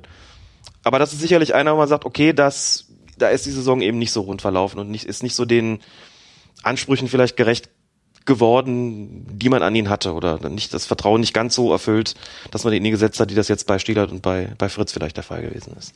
Aber 0.84 1.00
das 1.00 1.12
ist 1.12 1.18
sicherlich 1.18 1.56
einer, 1.56 1.72
wo 1.72 1.78
man 1.78 1.88
sagt, 1.88 2.04
okay, 2.04 2.32
das, 2.32 2.86
da 3.18 3.30
ist 3.30 3.44
die 3.44 3.50
Saison 3.50 3.80
eben 3.80 3.98
nicht 3.98 4.12
so 4.12 4.20
rund 4.20 4.40
verlaufen 4.40 4.78
und 4.78 4.92
nicht, 4.92 5.06
ist 5.06 5.24
nicht 5.24 5.34
so 5.34 5.44
den 5.44 5.80
Ansprüchen 6.62 7.08
vielleicht 7.08 7.36
gerecht 7.36 7.68
geworden, 8.28 9.26
die 9.32 9.48
man 9.48 9.62
an 9.62 9.74
ihn 9.74 9.88
hatte 9.88 10.12
oder 10.12 10.48
nicht 10.50 10.72
das 10.74 10.86
Vertrauen 10.86 11.20
nicht 11.20 11.32
ganz 11.32 11.54
so 11.54 11.72
erfüllt, 11.72 12.14
dass 12.52 12.62
man 12.62 12.74
ihn 12.74 12.84
gesetzt 12.84 13.18
hat, 13.18 13.30
die 13.30 13.34
das 13.34 13.48
jetzt 13.48 13.66
bei 13.66 13.78
Stielert 13.80 14.12
und 14.12 14.22
bei, 14.22 14.52
bei 14.58 14.68
Fritz 14.68 14.92
vielleicht 14.92 15.16
der 15.16 15.24
Fall 15.24 15.42
gewesen 15.42 15.74
ist. 15.76 15.94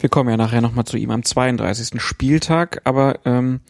Wir 0.00 0.08
kommen 0.08 0.30
ja 0.30 0.36
nachher 0.36 0.62
nochmal 0.62 0.86
zu 0.86 0.96
ihm 0.96 1.10
am 1.10 1.22
32. 1.22 2.00
Spieltag, 2.00 2.80
aber 2.84 3.20
ähm, 3.26 3.60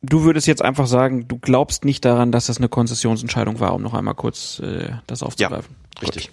du 0.00 0.24
würdest 0.24 0.46
jetzt 0.46 0.62
einfach 0.62 0.86
sagen, 0.86 1.28
du 1.28 1.38
glaubst 1.38 1.84
nicht 1.84 2.06
daran, 2.06 2.32
dass 2.32 2.46
das 2.46 2.56
eine 2.56 2.70
Konzessionsentscheidung 2.70 3.60
war, 3.60 3.74
um 3.74 3.82
noch 3.82 3.94
einmal 3.94 4.14
kurz 4.14 4.58
äh, 4.60 4.90
das 5.06 5.22
aufzugreifen. 5.22 5.76
Richtig. 6.00 6.30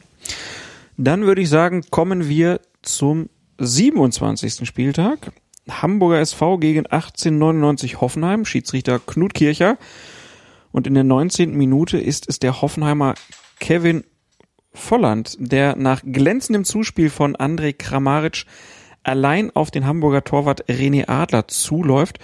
Dann 0.96 1.26
würde 1.26 1.42
ich 1.42 1.50
sagen, 1.50 1.84
kommen 1.92 2.30
wir 2.30 2.62
zum 2.82 3.30
27. 3.60 4.66
Spieltag. 4.66 5.34
Hamburger 5.70 6.20
SV 6.20 6.60
gegen 6.60 6.86
1899 6.86 8.00
Hoffenheim, 8.00 8.46
Schiedsrichter 8.46 9.00
Knut 9.00 9.34
Kircher. 9.34 9.78
Und 10.76 10.88
in 10.88 10.94
der 10.94 11.06
19. 11.06 11.56
Minute 11.56 11.98
ist 11.98 12.28
es 12.28 12.40
der 12.40 12.62
Hoffenheimer 12.62 13.14
Kevin 13.62 14.04
Volland, 14.74 15.38
der 15.40 15.78
nach 15.78 16.02
glänzendem 16.06 16.66
Zuspiel 16.66 17.10
von 17.10 17.38
Andrej 17.38 17.78
Kramaric 17.78 18.44
allein 19.02 19.56
auf 19.56 19.72
den 19.72 19.86
Hamburger 19.86 20.26
Torwart 20.26 20.66
René 20.66 21.08
Adler 21.08 21.48
zuläuft 21.48 22.20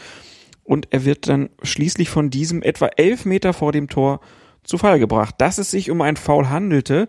und 0.66 0.90
er 0.92 1.06
wird 1.06 1.30
dann 1.30 1.50
schließlich 1.64 2.10
von 2.10 2.30
diesem 2.30 2.62
etwa 2.62 2.88
elf 2.98 3.24
Meter 3.24 3.54
vor 3.54 3.72
dem 3.72 3.88
Tor 3.88 4.20
zu 4.66 4.78
Fall 4.78 5.00
gebracht. 5.00 5.36
Dass 5.38 5.58
es 5.58 5.72
sich 5.72 5.90
um 5.90 6.02
ein 6.02 6.18
Foul 6.18 6.50
handelte, 6.50 7.08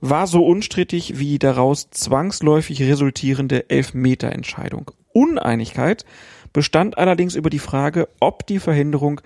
war 0.00 0.26
so 0.26 0.44
unstrittig 0.44 1.16
wie 1.16 1.28
die 1.28 1.38
daraus 1.38 1.90
zwangsläufig 1.90 2.82
resultierende 2.82 3.70
Elfmeterentscheidung. 3.70 4.90
Uneinigkeit 5.12 6.04
bestand 6.52 6.98
allerdings 6.98 7.36
über 7.36 7.50
die 7.50 7.60
Frage, 7.60 8.08
ob 8.18 8.48
die 8.48 8.58
Verhinderung 8.58 9.20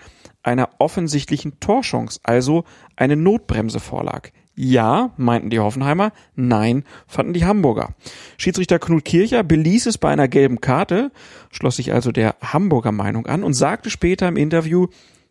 einer 0.47 0.71
offensichtlichen 0.79 1.59
Torchance, 1.61 2.21
also 2.23 2.65
eine 2.95 3.17
Notbremse 3.17 3.81
vorlag. 3.81 4.31
Ja, 4.55 5.11
meinten 5.19 5.51
die 5.51 5.59
Hoffenheimer, 5.59 6.13
nein, 6.35 6.85
fanden 7.07 7.35
die 7.35 7.45
Hamburger. 7.45 7.95
Schiedsrichter 8.39 8.79
Knut 8.79 9.05
Kircher 9.05 9.43
beließ 9.43 9.85
es 9.85 9.99
bei 9.99 10.09
einer 10.09 10.29
gelben 10.29 10.63
Karte, 10.63 11.13
schloss 11.51 11.77
sich 11.77 11.93
also 11.93 12.11
der 12.11 12.37
Hamburger 12.41 12.93
Meinung 12.93 13.27
an 13.27 13.45
und 13.45 13.53
sagte 13.53 13.91
später 13.91 14.27
im 14.29 14.39
Interview, 14.39 14.87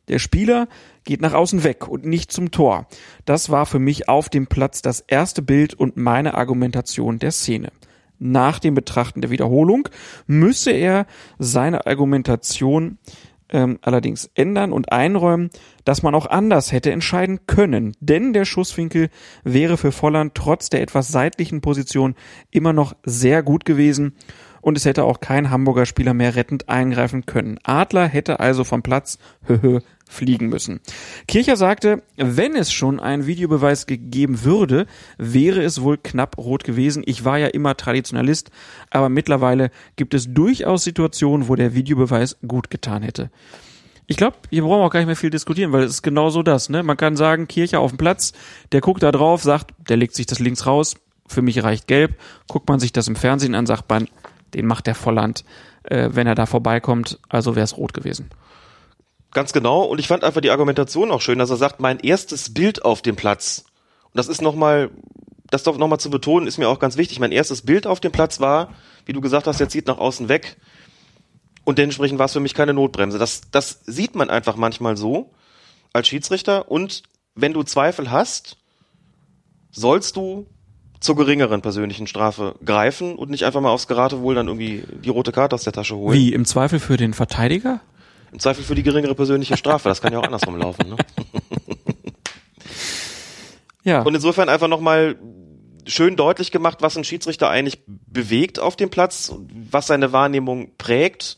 der 0.10 0.20
Spieler 0.20 0.68
geht 1.04 1.22
nach 1.22 1.34
außen 1.34 1.64
weg 1.64 1.88
und 1.88 2.06
nicht 2.06 2.32
zum 2.32 2.52
Tor. 2.52 2.88
Das 3.26 3.50
war 3.50 3.66
für 3.66 3.80
mich 3.80 4.08
auf 4.08 4.30
dem 4.30 4.46
Platz 4.46 4.84
das 4.84 5.00
erste 5.00 5.42
Bild 5.42 5.74
und 5.74 5.98
meine 5.98 6.36
Argumentation 6.36 7.18
der 7.18 7.32
Szene. 7.32 7.72
Nach 8.20 8.60
dem 8.60 8.76
Betrachten 8.76 9.22
der 9.22 9.32
Wiederholung 9.32 9.90
müsse 10.28 10.72
er 10.72 11.08
seine 11.40 11.88
Argumentation 11.88 13.00
ähm, 13.56 13.80
allerdings 13.82 14.30
ändern 14.36 14.74
und 14.74 14.92
einräumen, 14.92 15.50
dass 15.86 16.04
man 16.04 16.14
auch 16.14 16.26
anders 16.26 16.74
hätte 16.74 16.92
entscheiden 16.92 17.48
können, 17.48 17.96
denn 18.02 18.34
der 18.34 18.44
Schusswinkel 18.44 19.10
wäre 19.46 19.78
für 19.78 19.94
Volland 19.94 20.36
trotz 20.36 20.70
der 20.70 20.82
etwas 20.82 21.08
seitlichen 21.08 21.62
Position 21.62 22.16
immer 22.52 22.74
noch 22.74 22.96
sehr 23.04 23.44
gut 23.44 23.64
gewesen 23.64 24.18
und 24.60 24.78
es 24.78 24.86
hätte 24.86 25.06
auch 25.06 25.22
kein 25.22 25.52
Hamburger 25.52 25.86
Spieler 25.86 26.14
mehr 26.14 26.36
rettend 26.36 26.68
eingreifen 26.68 27.26
können. 27.26 27.60
Adler 27.64 28.08
hätte 28.08 28.40
also 28.40 28.64
vom 28.64 28.82
Platz 28.82 29.20
fliegen 30.08 30.48
müssen. 30.48 30.80
Kircher 31.28 31.56
sagte, 31.56 32.04
wenn 32.16 32.56
es 32.56 32.72
schon 32.72 33.00
einen 33.00 33.26
Videobeweis 33.26 33.86
gegeben 33.86 34.44
würde, 34.44 34.86
wäre 35.18 35.64
es 35.64 35.82
wohl 35.82 35.98
knapp 35.98 36.38
rot 36.38 36.64
gewesen. 36.64 37.04
Ich 37.06 37.26
war 37.26 37.38
ja 37.38 37.48
immer 37.48 37.76
Traditionalist, 37.76 38.52
aber 38.90 39.10
mittlerweile 39.10 39.72
gibt 39.96 40.14
es 40.14 40.34
durchaus 40.34 40.84
Situationen, 40.84 41.48
wo 41.48 41.56
der 41.56 41.74
Videobeweis 41.74 42.38
gut 42.48 42.70
getan 42.70 43.04
hätte. 43.04 43.30
Ich 44.08 44.18
glaube, 44.18 44.38
hier 44.52 44.62
brauchen 44.62 44.82
wir 44.82 44.86
auch 44.86 44.92
gar 44.92 45.00
nicht 45.00 45.08
mehr 45.08 45.16
viel 45.16 45.32
diskutieren, 45.32 45.72
weil 45.72 45.84
es 45.84 45.94
ist 45.94 46.02
genau 46.04 46.30
so 46.30 46.44
das. 46.44 46.70
Ne? 46.70 46.84
Man 46.84 46.98
kann 46.98 47.16
sagen, 47.16 47.48
Kircher 47.48 47.80
auf 47.80 47.92
dem 47.92 47.98
Platz, 47.98 48.34
der 48.72 48.82
guckt 48.82 49.02
da 49.02 49.12
drauf, 49.12 49.42
sagt, 49.42 49.72
der 49.90 49.98
legt 49.98 50.16
sich 50.16 50.28
das 50.28 50.40
links 50.40 50.68
raus, 50.68 50.96
für 51.28 51.42
mich 51.42 51.64
reicht 51.64 51.88
gelb. 51.88 52.20
Guckt 52.48 52.70
man 52.70 52.80
sich 52.80 52.94
das 52.94 53.08
im 53.08 53.16
Fernsehen 53.16 53.56
an, 53.56 53.66
sagt 53.66 53.90
man, 53.90 54.08
den 54.54 54.68
macht 54.68 54.86
der 54.86 54.94
Volland, 54.94 55.44
äh, 55.84 56.10
wenn 56.12 56.28
er 56.28 56.36
da 56.36 56.46
vorbeikommt, 56.46 57.20
also 57.30 57.56
wäre 57.56 57.64
es 57.64 57.78
rot 57.78 57.96
gewesen. 57.96 58.30
Ganz 59.32 59.54
genau. 59.54 59.84
Und 59.84 60.00
ich 60.00 60.08
fand 60.08 60.24
einfach 60.24 60.42
die 60.42 60.50
Argumentation 60.50 61.12
auch 61.12 61.22
schön, 61.22 61.40
dass 61.40 61.50
er 61.50 61.58
sagt, 61.58 61.80
mein 61.80 62.00
erstes 62.00 62.54
Bild 62.54 62.86
auf 62.86 63.02
dem 63.02 63.16
Platz. 63.16 63.66
Und 64.06 64.18
das 64.18 64.28
ist 64.28 64.42
nochmal, 64.42 64.92
das 65.50 65.64
doch 65.64 65.78
nochmal 65.78 66.00
zu 66.00 66.10
betonen, 66.10 66.48
ist 66.48 66.58
mir 66.58 66.70
auch 66.70 66.80
ganz 66.80 66.98
wichtig. 66.98 67.20
Mein 67.20 67.32
erstes 67.32 67.64
Bild 67.64 67.86
auf 67.88 68.00
dem 68.00 68.12
Platz 68.12 68.40
war, 68.40 68.74
wie 69.06 69.14
du 69.14 69.22
gesagt 69.22 69.48
hast, 69.48 69.60
der 69.60 69.70
zieht 69.70 69.88
nach 69.88 69.98
außen 69.98 70.30
weg. 70.30 70.58
Und 71.66 71.80
dementsprechend 71.80 72.20
war 72.20 72.28
es 72.28 72.34
für 72.34 72.40
mich 72.40 72.54
keine 72.54 72.74
Notbremse. 72.74 73.18
Das, 73.18 73.42
das 73.52 73.82
sieht 73.86 74.16
man 74.16 74.30
einfach 74.30 74.56
manchmal 74.56 74.96
so 74.96 75.32
als 75.94 76.08
Schiedsrichter. 76.08 76.72
Und 76.72 77.04
wenn 77.34 77.54
du 77.54 77.64
Zweifel 77.64 78.12
hast, 78.12 78.58
sollst 79.72 80.16
du 80.16 80.48
zur 81.00 81.16
geringeren 81.16 81.62
persönlichen 81.62 82.08
Strafe 82.08 82.56
greifen 82.64 83.16
und 83.16 83.30
nicht 83.30 83.44
einfach 83.44 83.62
mal 83.62 83.70
aufs 83.70 83.88
Geratewohl 83.88 84.36
dann 84.36 84.48
irgendwie 84.48 84.84
die 85.04 85.10
rote 85.10 85.32
Karte 85.32 85.56
aus 85.56 85.64
der 85.64 85.74
Tasche 85.74 85.96
holen. 85.96 86.18
Wie, 86.18 86.34
im 86.34 86.46
Zweifel 86.46 86.80
für 86.80 86.98
den 86.98 87.14
Verteidiger? 87.14 87.82
Im 88.36 88.40
Zweifel 88.40 88.66
für 88.66 88.76
die 88.76 88.84
geringere 88.84 89.16
persönliche 89.16 89.56
Strafe. 89.56 89.88
Das 89.88 90.02
kann 90.02 90.12
ja 90.12 90.20
auch 90.20 90.24
andersrum 90.24 90.58
laufen. 90.58 90.90
Ne? 90.90 90.98
Ja. 93.88 94.02
Und 94.02 94.16
insofern 94.16 94.50
einfach 94.50 94.68
nochmal 94.68 95.16
schön 95.86 96.16
deutlich 96.16 96.50
gemacht, 96.50 96.80
was 96.82 96.98
ein 96.98 97.04
Schiedsrichter 97.04 97.52
eigentlich 97.52 97.84
bewegt 97.86 98.58
auf 98.60 98.76
dem 98.76 98.90
Platz, 98.90 99.32
was 99.70 99.86
seine 99.86 100.12
Wahrnehmung 100.12 100.72
prägt. 100.80 101.38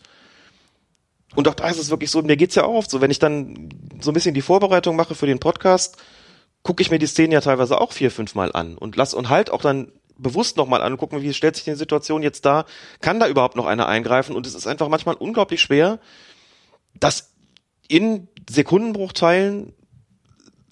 Und 1.35 1.49
auch 1.49 1.55
da 1.55 1.67
ist 1.67 1.77
es 1.77 1.89
wirklich 1.89 2.09
so, 2.09 2.21
mir 2.21 2.37
geht's 2.37 2.55
ja 2.55 2.63
auch 2.63 2.75
oft 2.75 2.89
so, 2.89 3.01
wenn 3.01 3.11
ich 3.11 3.19
dann 3.19 3.67
so 3.99 4.11
ein 4.11 4.13
bisschen 4.13 4.33
die 4.33 4.41
Vorbereitung 4.41 4.95
mache 4.95 5.13
für 5.13 5.27
den 5.27 5.39
Podcast, 5.39 5.97
gucke 6.63 6.81
ich 6.81 6.89
mir 6.89 6.99
die 6.99 7.07
Szenen 7.07 7.33
ja 7.33 7.41
teilweise 7.41 7.81
auch 7.81 7.91
vier, 7.91 8.11
fünf 8.11 8.33
Mal 8.33 8.53
an 8.53 8.77
und 8.77 8.95
lass 8.95 9.13
und 9.13 9.27
halt 9.27 9.49
auch 9.49 9.61
dann 9.61 9.91
bewusst 10.17 10.55
nochmal 10.55 10.81
an 10.81 10.93
und 10.93 10.97
gucken, 10.97 11.21
wie 11.21 11.33
stellt 11.33 11.57
sich 11.57 11.65
die 11.65 11.75
Situation 11.75 12.23
jetzt 12.23 12.45
da, 12.45 12.63
kann 13.01 13.19
da 13.19 13.27
überhaupt 13.27 13.57
noch 13.57 13.65
einer 13.65 13.87
eingreifen 13.87 14.37
und 14.37 14.47
es 14.47 14.55
ist 14.55 14.67
einfach 14.67 14.87
manchmal 14.87 15.15
unglaublich 15.15 15.61
schwer, 15.61 15.99
das 16.99 17.33
in 17.87 18.27
Sekundenbruchteilen 18.49 19.73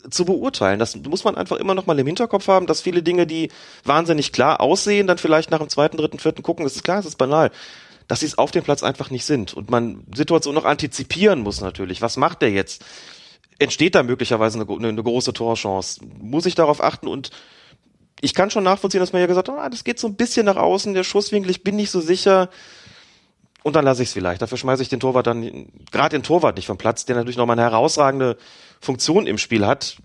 zu 0.10 0.26
beurteilen. 0.26 0.80
Das 0.80 0.96
muss 0.96 1.24
man 1.24 1.36
einfach 1.36 1.58
immer 1.58 1.74
noch 1.74 1.86
mal 1.86 1.98
im 1.98 2.08
Hinterkopf 2.08 2.48
haben, 2.48 2.68
dass 2.68 2.82
viele 2.82 3.04
Dinge, 3.04 3.26
die 3.26 3.50
wahnsinnig 3.84 4.32
klar 4.32 4.62
aussehen, 4.62 5.08
dann 5.08 5.18
vielleicht 5.18 5.52
nach 5.52 5.60
dem 5.60 5.70
zweiten, 5.70 5.98
dritten, 5.98 6.20
vierten 6.20 6.44
gucken, 6.44 6.66
das 6.66 6.76
ist 6.76 6.84
klar, 6.84 6.98
das 6.98 7.08
ist 7.08 7.18
banal, 7.18 7.52
dass 8.08 8.20
sie 8.20 8.28
es 8.28 8.38
auf 8.38 8.52
dem 8.52 8.64
Platz 8.64 8.84
einfach 8.84 9.10
nicht 9.10 9.26
sind 9.26 9.54
und 9.54 9.70
man 9.70 10.04
Situationen 10.14 10.62
noch 10.62 10.70
antizipieren 10.70 11.42
muss 11.42 11.62
natürlich. 11.62 12.02
Was 12.02 12.18
macht 12.18 12.42
der 12.42 12.52
jetzt? 12.52 12.84
Entsteht 13.58 13.96
da 13.96 14.04
möglicherweise 14.04 14.60
eine, 14.60 14.88
eine 14.88 15.04
große 15.04 15.34
Torchance? 15.34 16.02
Muss 16.20 16.46
ich 16.46 16.56
darauf 16.56 16.84
achten 16.84 17.08
und 17.08 17.32
ich 18.22 18.34
kann 18.34 18.52
schon 18.52 18.64
nachvollziehen, 18.64 19.00
dass 19.00 19.14
man 19.14 19.22
ja 19.22 19.28
gesagt 19.28 19.50
hat, 19.50 19.58
ah, 19.58 19.70
das 19.70 19.84
geht 19.84 20.00
so 20.00 20.08
ein 20.08 20.16
bisschen 20.16 20.46
nach 20.46 20.56
außen, 20.56 20.94
der 20.94 21.04
Schusswinkel, 21.04 21.52
ich 21.52 21.64
bin 21.64 21.76
nicht 21.76 21.92
so 21.92 22.00
sicher 22.00 22.50
und 23.66 23.76
dann 23.76 23.84
lasse 23.84 24.04
ich 24.04 24.10
es 24.10 24.14
vielleicht. 24.14 24.44
Dafür 24.44 24.60
schmeiße 24.60 24.84
ich 24.84 24.90
den 24.90 25.00
Torwart 25.00 25.26
dann, 25.26 25.72
gerade 25.92 26.16
den 26.16 26.22
Torwart 26.22 26.56
nicht 26.56 26.68
vom 26.68 26.78
Platz, 26.78 27.06
der 27.06 27.16
natürlich 27.16 27.36
nochmal 27.36 27.58
eine 27.58 27.68
herausragende 27.68 28.38
Funktion 28.80 29.26
im 29.26 29.40
Spiel 29.40 29.66
hat. 29.66 29.98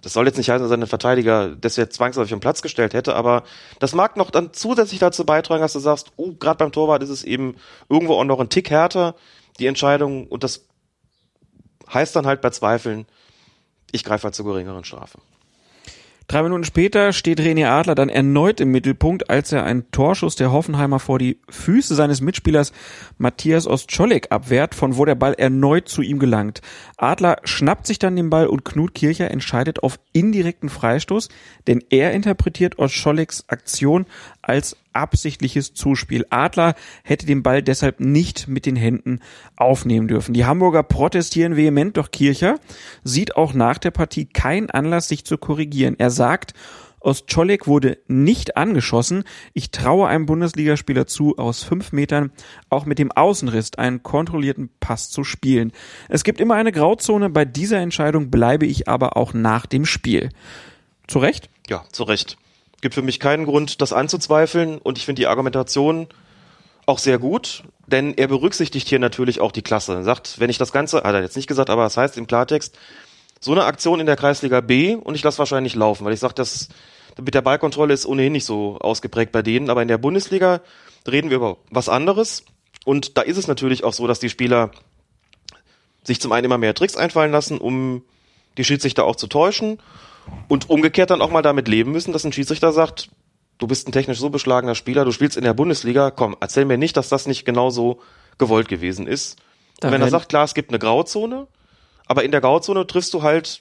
Das 0.00 0.14
soll 0.14 0.24
jetzt 0.24 0.38
nicht 0.38 0.48
heißen, 0.48 0.62
dass 0.62 0.70
er 0.70 0.78
einen 0.78 0.86
Verteidiger 0.86 1.54
deswegen 1.54 1.90
zwangsläufig 1.90 2.30
vom 2.30 2.40
Platz 2.40 2.62
gestellt 2.62 2.94
hätte, 2.94 3.14
aber 3.14 3.42
das 3.80 3.94
mag 3.94 4.16
noch 4.16 4.30
dann 4.30 4.54
zusätzlich 4.54 4.98
dazu 4.98 5.26
beitragen, 5.26 5.60
dass 5.60 5.74
du 5.74 5.78
sagst, 5.78 6.12
oh, 6.16 6.32
gerade 6.36 6.56
beim 6.56 6.72
Torwart 6.72 7.02
ist 7.02 7.10
es 7.10 7.22
eben 7.22 7.56
irgendwo 7.90 8.14
auch 8.14 8.24
noch 8.24 8.40
ein 8.40 8.48
Tick 8.48 8.70
härter, 8.70 9.14
die 9.58 9.66
Entscheidung, 9.66 10.26
und 10.28 10.42
das 10.42 10.64
heißt 11.92 12.16
dann 12.16 12.26
halt 12.26 12.40
bei 12.40 12.48
Zweifeln, 12.48 13.04
ich 13.92 14.04
greife 14.04 14.24
halt 14.24 14.34
zur 14.34 14.46
geringeren 14.46 14.84
Strafe. 14.84 15.18
Drei 16.28 16.42
Minuten 16.42 16.64
später 16.64 17.12
steht 17.12 17.40
René 17.40 17.68
Adler 17.68 17.94
dann 17.94 18.08
erneut 18.08 18.60
im 18.60 18.72
Mittelpunkt, 18.72 19.30
als 19.30 19.52
er 19.52 19.62
einen 19.62 19.88
Torschuss 19.92 20.34
der 20.34 20.50
Hoffenheimer 20.50 20.98
vor 20.98 21.20
die 21.20 21.38
Füße 21.48 21.94
seines 21.94 22.20
Mitspielers 22.20 22.72
Matthias 23.16 23.68
Ostscholek 23.68 24.32
abwehrt, 24.32 24.74
von 24.74 24.96
wo 24.96 25.04
der 25.04 25.14
Ball 25.14 25.34
erneut 25.34 25.88
zu 25.88 26.02
ihm 26.02 26.18
gelangt. 26.18 26.62
Adler 26.96 27.36
schnappt 27.44 27.86
sich 27.86 28.00
dann 28.00 28.16
den 28.16 28.28
Ball 28.28 28.48
und 28.48 28.64
Knut 28.64 28.92
Kircher 28.92 29.30
entscheidet 29.30 29.84
auf 29.84 30.00
indirekten 30.12 30.68
Freistoß, 30.68 31.28
denn 31.68 31.84
er 31.90 32.12
interpretiert 32.12 32.80
Ostscholeks 32.80 33.44
Aktion 33.46 34.04
als 34.46 34.76
absichtliches 34.92 35.74
Zuspiel. 35.74 36.24
Adler 36.30 36.74
hätte 37.02 37.26
den 37.26 37.42
Ball 37.42 37.62
deshalb 37.62 38.00
nicht 38.00 38.48
mit 38.48 38.64
den 38.64 38.76
Händen 38.76 39.20
aufnehmen 39.56 40.08
dürfen. 40.08 40.34
Die 40.34 40.46
Hamburger 40.46 40.82
protestieren 40.82 41.56
vehement, 41.56 41.96
doch 41.96 42.10
Kircher 42.10 42.58
sieht 43.02 43.36
auch 43.36 43.54
nach 43.54 43.78
der 43.78 43.90
Partie 43.90 44.26
keinen 44.26 44.70
Anlass, 44.70 45.08
sich 45.08 45.24
zu 45.24 45.36
korrigieren. 45.36 45.96
Er 45.98 46.10
sagt, 46.10 46.54
Ostscholek 47.00 47.66
wurde 47.66 47.98
nicht 48.08 48.56
angeschossen. 48.56 49.24
Ich 49.52 49.70
traue 49.70 50.08
einem 50.08 50.26
Bundesligaspieler 50.26 51.06
zu, 51.06 51.36
aus 51.38 51.62
fünf 51.62 51.92
Metern 51.92 52.32
auch 52.68 52.86
mit 52.86 52.98
dem 52.98 53.12
Außenriss 53.12 53.74
einen 53.74 54.02
kontrollierten 54.02 54.70
Pass 54.80 55.10
zu 55.10 55.22
spielen. 55.22 55.72
Es 56.08 56.24
gibt 56.24 56.40
immer 56.40 56.54
eine 56.54 56.72
Grauzone. 56.72 57.30
Bei 57.30 57.44
dieser 57.44 57.78
Entscheidung 57.78 58.30
bleibe 58.30 58.66
ich 58.66 58.88
aber 58.88 59.16
auch 59.16 59.34
nach 59.34 59.66
dem 59.66 59.84
Spiel. 59.84 60.30
Zu 61.06 61.18
Recht? 61.18 61.48
Ja, 61.68 61.84
zu 61.92 62.04
Recht 62.04 62.38
gibt 62.80 62.94
für 62.94 63.02
mich 63.02 63.20
keinen 63.20 63.44
Grund, 63.44 63.80
das 63.80 63.92
anzuzweifeln. 63.92 64.78
Und 64.78 64.98
ich 64.98 65.04
finde 65.04 65.20
die 65.20 65.26
Argumentation 65.26 66.08
auch 66.86 66.98
sehr 66.98 67.18
gut, 67.18 67.64
denn 67.86 68.14
er 68.14 68.28
berücksichtigt 68.28 68.88
hier 68.88 68.98
natürlich 68.98 69.40
auch 69.40 69.52
die 69.52 69.62
Klasse. 69.62 69.94
Er 69.94 70.04
sagt, 70.04 70.38
wenn 70.38 70.50
ich 70.50 70.58
das 70.58 70.72
Ganze, 70.72 70.98
hat 70.98 71.14
er 71.14 71.22
jetzt 71.22 71.36
nicht 71.36 71.48
gesagt, 71.48 71.68
aber 71.68 71.82
das 71.82 71.96
heißt 71.96 72.16
im 72.16 72.26
Klartext, 72.26 72.78
so 73.40 73.52
eine 73.52 73.64
Aktion 73.64 74.00
in 74.00 74.06
der 74.06 74.16
Kreisliga 74.16 74.60
B 74.60 74.94
und 74.94 75.14
ich 75.14 75.22
lasse 75.22 75.38
wahrscheinlich 75.38 75.74
laufen, 75.74 76.04
weil 76.04 76.14
ich 76.14 76.20
sage, 76.20 76.34
das 76.34 76.68
mit 77.20 77.34
der 77.34 77.42
Ballkontrolle 77.42 77.92
ist 77.92 78.06
ohnehin 78.06 78.32
nicht 78.32 78.44
so 78.44 78.78
ausgeprägt 78.78 79.32
bei 79.32 79.42
denen, 79.42 79.68
aber 79.68 79.82
in 79.82 79.88
der 79.88 79.98
Bundesliga 79.98 80.60
reden 81.06 81.30
wir 81.30 81.36
über 81.36 81.56
was 81.70 81.88
anderes. 81.88 82.44
Und 82.84 83.16
da 83.18 83.22
ist 83.22 83.36
es 83.36 83.48
natürlich 83.48 83.84
auch 83.84 83.92
so, 83.92 84.06
dass 84.06 84.20
die 84.20 84.30
Spieler 84.30 84.70
sich 86.04 86.20
zum 86.20 86.32
einen 86.32 86.44
immer 86.44 86.58
mehr 86.58 86.74
Tricks 86.74 86.96
einfallen 86.96 87.32
lassen, 87.32 87.58
um 87.58 88.02
die 88.58 88.64
Schiedsrichter 88.64 89.04
auch 89.04 89.16
zu 89.16 89.26
täuschen 89.26 89.78
und 90.48 90.70
umgekehrt 90.70 91.10
dann 91.10 91.22
auch 91.22 91.30
mal 91.30 91.42
damit 91.42 91.68
leben 91.68 91.92
müssen, 91.92 92.12
dass 92.12 92.24
ein 92.24 92.32
Schiedsrichter 92.32 92.72
sagt, 92.72 93.10
du 93.58 93.66
bist 93.66 93.88
ein 93.88 93.92
technisch 93.92 94.18
so 94.18 94.30
beschlagener 94.30 94.74
Spieler, 94.74 95.04
du 95.04 95.12
spielst 95.12 95.36
in 95.36 95.44
der 95.44 95.54
Bundesliga, 95.54 96.10
komm, 96.10 96.36
erzähl 96.40 96.64
mir 96.64 96.78
nicht, 96.78 96.96
dass 96.96 97.08
das 97.08 97.26
nicht 97.26 97.44
genauso 97.44 98.00
gewollt 98.38 98.68
gewesen 98.68 99.06
ist. 99.06 99.38
Da 99.80 99.88
und 99.88 99.94
wenn 99.94 100.02
er 100.02 100.08
sagt, 100.08 100.28
klar, 100.28 100.44
es 100.44 100.54
gibt 100.54 100.70
eine 100.70 100.78
Grauzone, 100.78 101.46
aber 102.06 102.24
in 102.24 102.30
der 102.30 102.40
Grauzone 102.40 102.86
triffst 102.86 103.12
du 103.14 103.22
halt 103.22 103.60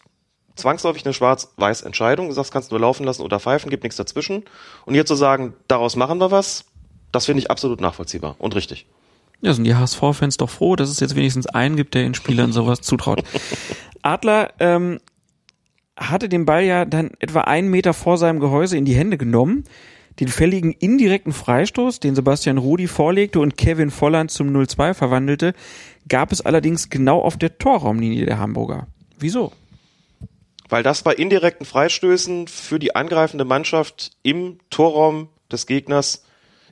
zwangsläufig 0.55 1.05
eine 1.05 1.13
schwarz-weiß 1.13 1.81
Entscheidung, 1.81 2.27
du 2.29 2.33
sagst, 2.33 2.51
kannst 2.51 2.71
nur 2.71 2.79
laufen 2.79 3.05
lassen 3.05 3.21
oder 3.21 3.39
pfeifen, 3.39 3.69
gibt 3.69 3.83
nichts 3.83 3.97
dazwischen. 3.97 4.45
Und 4.85 4.93
hier 4.93 5.05
zu 5.05 5.15
sagen, 5.15 5.53
daraus 5.67 5.95
machen 5.95 6.19
wir 6.19 6.31
was, 6.31 6.65
das 7.11 7.25
finde 7.25 7.41
ich 7.41 7.51
absolut 7.51 7.81
nachvollziehbar 7.81 8.35
und 8.39 8.55
richtig. 8.55 8.85
Ja, 9.41 9.53
sind 9.53 9.65
die 9.65 9.75
HSV-Fans 9.75 10.37
doch 10.37 10.49
froh, 10.49 10.75
dass 10.75 10.89
es 10.89 10.99
jetzt 10.99 11.15
wenigstens 11.15 11.45
einen 11.47 11.75
gibt, 11.75 11.93
der 11.93 12.03
den 12.03 12.13
Spielern 12.13 12.53
sowas 12.53 12.81
zutraut. 12.81 13.23
Adler 14.01 14.53
ähm, 14.59 14.99
hatte 15.97 16.29
den 16.29 16.45
Ball 16.45 16.63
ja 16.63 16.85
dann 16.85 17.11
etwa 17.19 17.41
einen 17.41 17.69
Meter 17.69 17.93
vor 17.93 18.17
seinem 18.17 18.39
Gehäuse 18.39 18.77
in 18.77 18.85
die 18.85 18.95
Hände 18.95 19.17
genommen, 19.17 19.63
den 20.19 20.27
fälligen 20.27 20.71
indirekten 20.71 21.33
Freistoß, 21.33 21.99
den 21.99 22.15
Sebastian 22.15 22.57
Rudi 22.57 22.87
vorlegte 22.87 23.39
und 23.39 23.57
Kevin 23.57 23.91
Volland 23.91 24.31
zum 24.31 24.49
0-2 24.55 24.93
verwandelte, 24.93 25.53
gab 26.07 26.31
es 26.31 26.41
allerdings 26.41 26.89
genau 26.89 27.21
auf 27.21 27.37
der 27.37 27.57
Torraumlinie 27.57 28.25
der 28.25 28.39
Hamburger. 28.39 28.87
Wieso? 29.19 29.51
Weil 30.69 30.83
das 30.83 31.03
bei 31.03 31.13
indirekten 31.13 31.65
Freistößen 31.65 32.47
für 32.47 32.79
die 32.79 32.95
angreifende 32.95 33.45
Mannschaft 33.45 34.11
im 34.23 34.59
Torraum 34.69 35.29
des 35.51 35.67
Gegners 35.67 36.25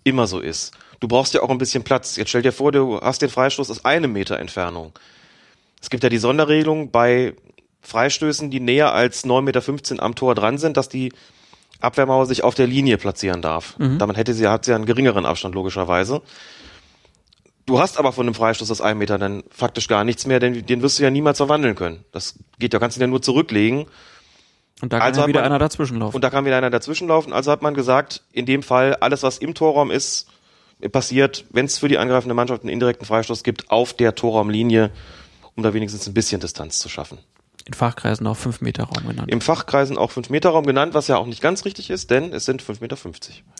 immer 0.03 0.27
so 0.27 0.39
ist. 0.39 0.71
Du 0.99 1.07
brauchst 1.07 1.33
ja 1.33 1.41
auch 1.41 1.49
ein 1.49 1.57
bisschen 1.57 1.83
Platz. 1.83 2.15
Jetzt 2.15 2.29
stell 2.29 2.41
dir 2.41 2.53
vor, 2.53 2.71
du 2.71 2.99
hast 2.99 3.21
den 3.21 3.29
Freistoß 3.29 3.69
aus 3.69 3.85
einem 3.85 4.13
Meter 4.13 4.39
Entfernung. 4.39 4.93
Es 5.81 5.89
gibt 5.89 6.03
ja 6.03 6.09
die 6.09 6.17
Sonderregelung 6.17 6.91
bei 6.91 7.33
Freistößen, 7.83 8.49
die 8.49 8.59
näher 8.59 8.93
als 8.93 9.25
9,15 9.25 9.41
Meter 9.93 10.03
am 10.03 10.15
Tor 10.15 10.35
dran 10.35 10.57
sind, 10.57 10.77
dass 10.77 10.89
die 10.89 11.13
Abwehrmauer 11.81 12.25
sich 12.25 12.43
auf 12.43 12.55
der 12.55 12.65
Linie 12.65 12.97
platzieren 12.97 13.41
darf. 13.41 13.77
Mhm. 13.77 13.99
Damit 13.99 14.17
hätte 14.17 14.33
sie, 14.33 14.47
hat 14.47 14.65
sie 14.65 14.73
einen 14.73 14.85
geringeren 14.85 15.25
Abstand, 15.25 15.53
logischerweise. 15.53 16.21
Du 17.65 17.79
hast 17.79 17.97
aber 17.97 18.11
von 18.11 18.25
einem 18.25 18.35
Freistoß 18.35 18.69
aus 18.71 18.81
einem 18.81 18.99
Meter 18.99 19.17
dann 19.17 19.43
faktisch 19.49 19.87
gar 19.87 20.03
nichts 20.03 20.25
mehr, 20.25 20.39
denn 20.39 20.65
den 20.65 20.81
wirst 20.81 20.99
du 20.99 21.03
ja 21.03 21.09
niemals 21.09 21.37
verwandeln 21.37 21.75
können. 21.75 22.03
Das 22.11 22.35
geht 22.59 22.73
ja, 22.73 22.79
kannst 22.79 22.97
du 22.97 23.01
ja 23.01 23.07
nur 23.07 23.21
zurücklegen. 23.21 23.85
Und 24.81 24.91
da 24.91 24.99
kann 24.99 25.07
Also 25.07 25.21
ja 25.21 25.27
wieder 25.27 25.41
man- 25.41 25.51
einer 25.51 25.59
dazwischenlaufen. 25.59 26.15
Und 26.15 26.21
da 26.23 26.29
kann 26.29 26.45
wieder 26.45 26.57
einer 26.57 26.69
dazwischenlaufen. 26.69 27.31
Also 27.31 27.51
hat 27.51 27.61
man 27.61 27.73
gesagt, 27.73 28.21
in 28.33 28.45
dem 28.45 28.63
Fall, 28.63 28.95
alles 28.95 29.23
was 29.23 29.37
im 29.37 29.53
Torraum 29.53 29.91
ist, 29.91 30.27
passiert, 30.91 31.45
wenn 31.51 31.65
es 31.65 31.77
für 31.77 31.87
die 31.87 31.97
angreifende 31.97 32.33
Mannschaft 32.33 32.63
einen 32.63 32.69
indirekten 32.69 33.05
Freistoß 33.05 33.43
gibt, 33.43 33.71
auf 33.71 33.93
der 33.93 34.15
Torraumlinie, 34.15 34.91
um 35.55 35.63
da 35.63 35.73
wenigstens 35.73 36.05
ein 36.07 36.13
bisschen 36.13 36.41
Distanz 36.41 36.79
zu 36.79 36.89
schaffen. 36.89 37.19
In 37.65 37.73
Fachkreisen 37.73 38.27
auch 38.27 38.35
5 38.35 38.59
Meter 38.61 38.83
Raum 38.83 39.07
genannt. 39.07 39.31
Im 39.31 39.39
Fachkreisen 39.39 39.97
auch 39.97 40.11
5-Meter-Raum 40.11 40.65
genannt, 40.65 40.93
was 40.93 41.07
ja 41.07 41.17
auch 41.17 41.25
nicht 41.25 41.41
ganz 41.41 41.63
richtig 41.63 41.89
ist, 41.89 42.11
denn 42.11 42.33
es 42.33 42.43
sind 42.43 42.61
5,50 42.61 42.81
Meter. 42.81 42.97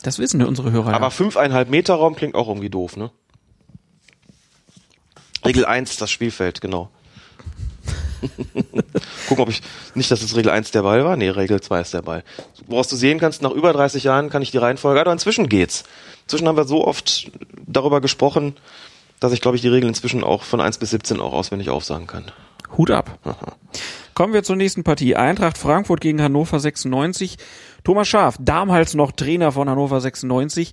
Das 0.02 0.18
wissen 0.18 0.40
ja 0.40 0.46
unsere 0.46 0.72
Hörer. 0.72 0.92
Aber 0.92 1.06
ja. 1.06 1.12
5,5 1.12 1.66
Meter 1.66 1.94
Raum 1.94 2.14
klingt 2.14 2.34
auch 2.34 2.48
irgendwie 2.48 2.68
doof, 2.68 2.98
ne? 2.98 3.10
Regel 5.44 5.64
1, 5.64 5.96
das 5.96 6.10
Spielfeld, 6.10 6.60
genau. 6.60 6.90
Gucken, 9.28 9.42
ob 9.42 9.48
ich, 9.48 9.62
nicht, 9.94 10.10
dass 10.10 10.22
es 10.22 10.36
Regel 10.36 10.50
1 10.50 10.70
der 10.70 10.82
Ball 10.82 11.04
war. 11.04 11.16
Nee, 11.16 11.30
Regel 11.30 11.60
2 11.60 11.80
ist 11.80 11.94
der 11.94 12.02
Ball. 12.02 12.24
Woraus 12.66 12.88
du 12.88 12.96
sehen 12.96 13.18
kannst, 13.18 13.40
nach 13.42 13.50
über 13.50 13.72
30 13.72 14.04
Jahren 14.04 14.28
kann 14.28 14.42
ich 14.42 14.50
die 14.50 14.58
Reihenfolge, 14.58 15.00
aber 15.00 15.12
inzwischen 15.12 15.48
geht's. 15.48 15.84
Inzwischen 16.24 16.48
haben 16.48 16.56
wir 16.56 16.64
so 16.64 16.86
oft 16.86 17.30
darüber 17.66 18.00
gesprochen, 18.00 18.56
dass 19.20 19.32
ich, 19.32 19.40
glaube 19.40 19.56
ich, 19.56 19.62
die 19.62 19.68
Regeln 19.68 19.88
inzwischen 19.88 20.24
auch 20.24 20.42
von 20.42 20.60
1 20.60 20.78
bis 20.78 20.90
17 20.90 21.20
auch 21.20 21.32
auswendig 21.32 21.70
aufsagen 21.70 22.06
kann. 22.06 22.30
Hut 22.76 22.90
ab. 22.90 23.18
Kommen 24.14 24.32
wir 24.32 24.42
zur 24.42 24.56
nächsten 24.56 24.84
Partie. 24.84 25.16
Eintracht 25.16 25.58
Frankfurt 25.58 26.00
gegen 26.00 26.22
Hannover 26.22 26.60
96. 26.60 27.36
Thomas 27.82 28.08
Schaaf, 28.08 28.36
damals 28.40 28.94
noch 28.94 29.12
Trainer 29.12 29.52
von 29.52 29.68
Hannover 29.68 30.00
96, 30.00 30.72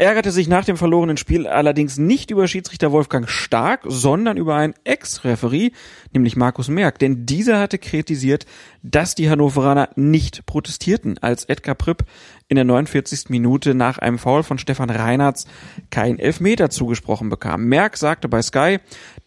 ärgerte 0.00 0.30
sich 0.30 0.48
nach 0.48 0.64
dem 0.64 0.78
verlorenen 0.78 1.18
Spiel 1.18 1.46
allerdings 1.46 1.98
nicht 1.98 2.30
über 2.30 2.48
Schiedsrichter 2.48 2.90
Wolfgang 2.90 3.28
Stark, 3.28 3.82
sondern 3.84 4.38
über 4.38 4.54
einen 4.54 4.72
Ex-Referee, 4.84 5.72
nämlich 6.12 6.36
Markus 6.36 6.68
Merck. 6.68 6.98
Denn 6.98 7.26
dieser 7.26 7.60
hatte 7.60 7.78
kritisiert, 7.78 8.46
dass 8.82 9.14
die 9.14 9.28
Hannoveraner 9.28 9.90
nicht 9.96 10.46
protestierten, 10.46 11.18
als 11.18 11.44
Edgar 11.44 11.74
Pripp 11.74 12.04
in 12.48 12.56
der 12.56 12.64
49. 12.64 13.28
Minute 13.28 13.74
nach 13.74 13.98
einem 13.98 14.18
Foul 14.18 14.42
von 14.42 14.58
Stefan 14.58 14.88
Reinhardt 14.88 15.44
kein 15.90 16.18
Elfmeter 16.18 16.70
zugesprochen 16.70 17.28
bekam. 17.28 17.66
Merck 17.66 17.98
sagte 17.98 18.28
bei 18.28 18.40
Sky, 18.40 18.78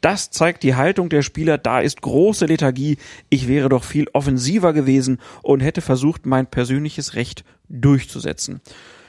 das 0.03 0.31
zeigt 0.31 0.63
die 0.63 0.75
Haltung 0.75 1.09
der 1.09 1.21
Spieler, 1.21 1.57
da 1.57 1.80
ist 1.80 2.01
große 2.01 2.45
Lethargie, 2.45 2.97
ich 3.30 3.47
wäre 3.47 3.69
doch 3.69 3.84
viel 3.84 4.07
offensiver 4.13 4.73
gewesen 4.73 5.19
und 5.41 5.61
hätte 5.61 5.81
versucht, 5.81 6.25
mein 6.25 6.45
persönliches 6.45 7.15
Recht 7.15 7.43
durchzusetzen. 7.69 8.61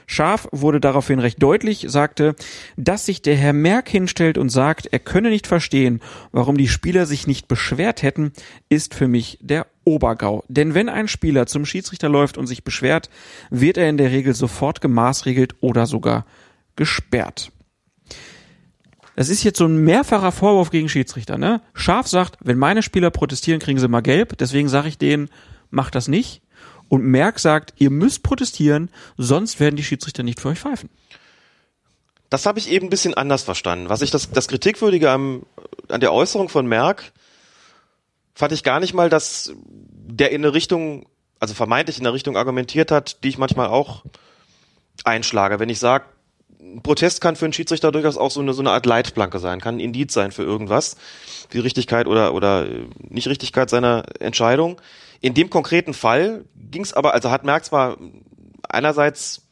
Scharf 0.07 0.47
wurde 0.51 0.79
daraufhin 0.79 1.19
recht 1.19 1.41
deutlich, 1.41 1.85
sagte, 1.89 2.35
dass 2.77 3.05
sich 3.05 3.21
der 3.21 3.35
Herr 3.35 3.53
Merck 3.53 3.89
hinstellt 3.89 4.37
und 4.37 4.49
sagt, 4.49 4.87
er 4.91 4.99
könne 4.99 5.29
nicht 5.29 5.47
verstehen, 5.47 5.99
warum 6.31 6.57
die 6.57 6.67
Spieler 6.67 7.05
sich 7.05 7.27
nicht 7.27 7.47
beschwert 7.47 8.03
hätten, 8.03 8.31
ist 8.69 8.93
für 8.93 9.07
mich 9.07 9.39
der 9.41 9.67
Obergau. 9.83 10.43
Denn 10.47 10.75
wenn 10.75 10.89
ein 10.89 11.07
Spieler 11.07 11.47
zum 11.47 11.65
Schiedsrichter 11.65 12.07
läuft 12.07 12.37
und 12.37 12.47
sich 12.47 12.63
beschwert, 12.63 13.09
wird 13.49 13.77
er 13.77 13.89
in 13.89 13.97
der 13.97 14.11
Regel 14.11 14.33
sofort 14.33 14.79
gemaßregelt 14.79 15.55
oder 15.61 15.87
sogar 15.87 16.25
gesperrt. 16.75 17.51
Das 19.15 19.29
ist 19.29 19.43
jetzt 19.43 19.57
so 19.57 19.65
ein 19.65 19.77
mehrfacher 19.77 20.31
Vorwurf 20.31 20.71
gegen 20.71 20.89
Schiedsrichter, 20.89 21.37
ne? 21.37 21.61
Scharf 21.73 22.07
sagt, 22.07 22.37
wenn 22.43 22.57
meine 22.57 22.83
Spieler 22.83 23.11
protestieren, 23.11 23.59
kriegen 23.59 23.79
sie 23.79 23.87
mal 23.87 24.01
gelb, 24.01 24.37
deswegen 24.37 24.67
sage 24.67 24.89
ich 24.89 24.97
denen, 24.97 25.29
macht 25.69 25.95
das 25.95 26.07
nicht. 26.07 26.41
Und 26.89 27.03
Merck 27.03 27.39
sagt, 27.39 27.73
ihr 27.77 27.89
müsst 27.89 28.23
protestieren, 28.23 28.89
sonst 29.17 29.59
werden 29.59 29.75
die 29.75 29.83
Schiedsrichter 29.83 30.23
nicht 30.23 30.39
für 30.39 30.49
euch 30.49 30.59
pfeifen. 30.59 30.89
Das 32.29 32.45
habe 32.45 32.59
ich 32.59 32.69
eben 32.69 32.87
ein 32.87 32.89
bisschen 32.89 33.13
anders 33.13 33.43
verstanden. 33.43 33.89
Was 33.89 34.01
ich 34.01 34.11
das, 34.11 34.29
das 34.31 34.47
Kritikwürdige 34.47 35.09
am, 35.09 35.43
an 35.89 36.01
der 36.01 36.11
Äußerung 36.11 36.49
von 36.49 36.67
Merck 36.67 37.13
fand 38.33 38.51
ich 38.51 38.63
gar 38.63 38.79
nicht 38.79 38.93
mal, 38.93 39.09
dass 39.09 39.53
der 39.63 40.31
in 40.31 40.43
eine 40.43 40.53
Richtung, 40.53 41.07
also 41.39 41.53
vermeintlich 41.53 41.99
in 41.99 42.05
eine 42.05 42.13
Richtung 42.13 42.35
argumentiert 42.35 42.91
hat, 42.91 43.23
die 43.23 43.29
ich 43.29 43.37
manchmal 43.37 43.67
auch 43.67 44.03
einschlage. 45.03 45.59
Wenn 45.59 45.69
ich 45.69 45.79
sage, 45.79 46.05
ein 46.73 46.81
Protest 46.81 47.21
kann 47.21 47.35
für 47.35 47.45
einen 47.45 47.53
Schiedsrichter 47.53 47.91
durchaus 47.91 48.17
auch 48.17 48.31
so 48.31 48.41
eine, 48.41 48.53
so 48.53 48.61
eine 48.61 48.71
Art 48.71 48.85
Leitplanke 48.85 49.39
sein, 49.39 49.61
kann 49.61 49.77
ein 49.77 49.79
Indiz 49.79 50.13
sein 50.13 50.31
für 50.31 50.43
irgendwas, 50.43 50.97
die 51.53 51.59
Richtigkeit 51.59 52.07
oder, 52.07 52.33
oder 52.33 52.65
äh, 52.65 52.87
Nichtrichtigkeit 53.09 53.69
seiner 53.69 54.03
Entscheidung. 54.19 54.81
In 55.21 55.33
dem 55.33 55.49
konkreten 55.49 55.93
Fall 55.93 56.45
ging 56.55 56.81
es 56.81 56.93
aber, 56.93 57.13
also 57.13 57.31
hat 57.31 57.45
Merck 57.45 57.65
zwar 57.65 57.97
einerseits 58.67 59.43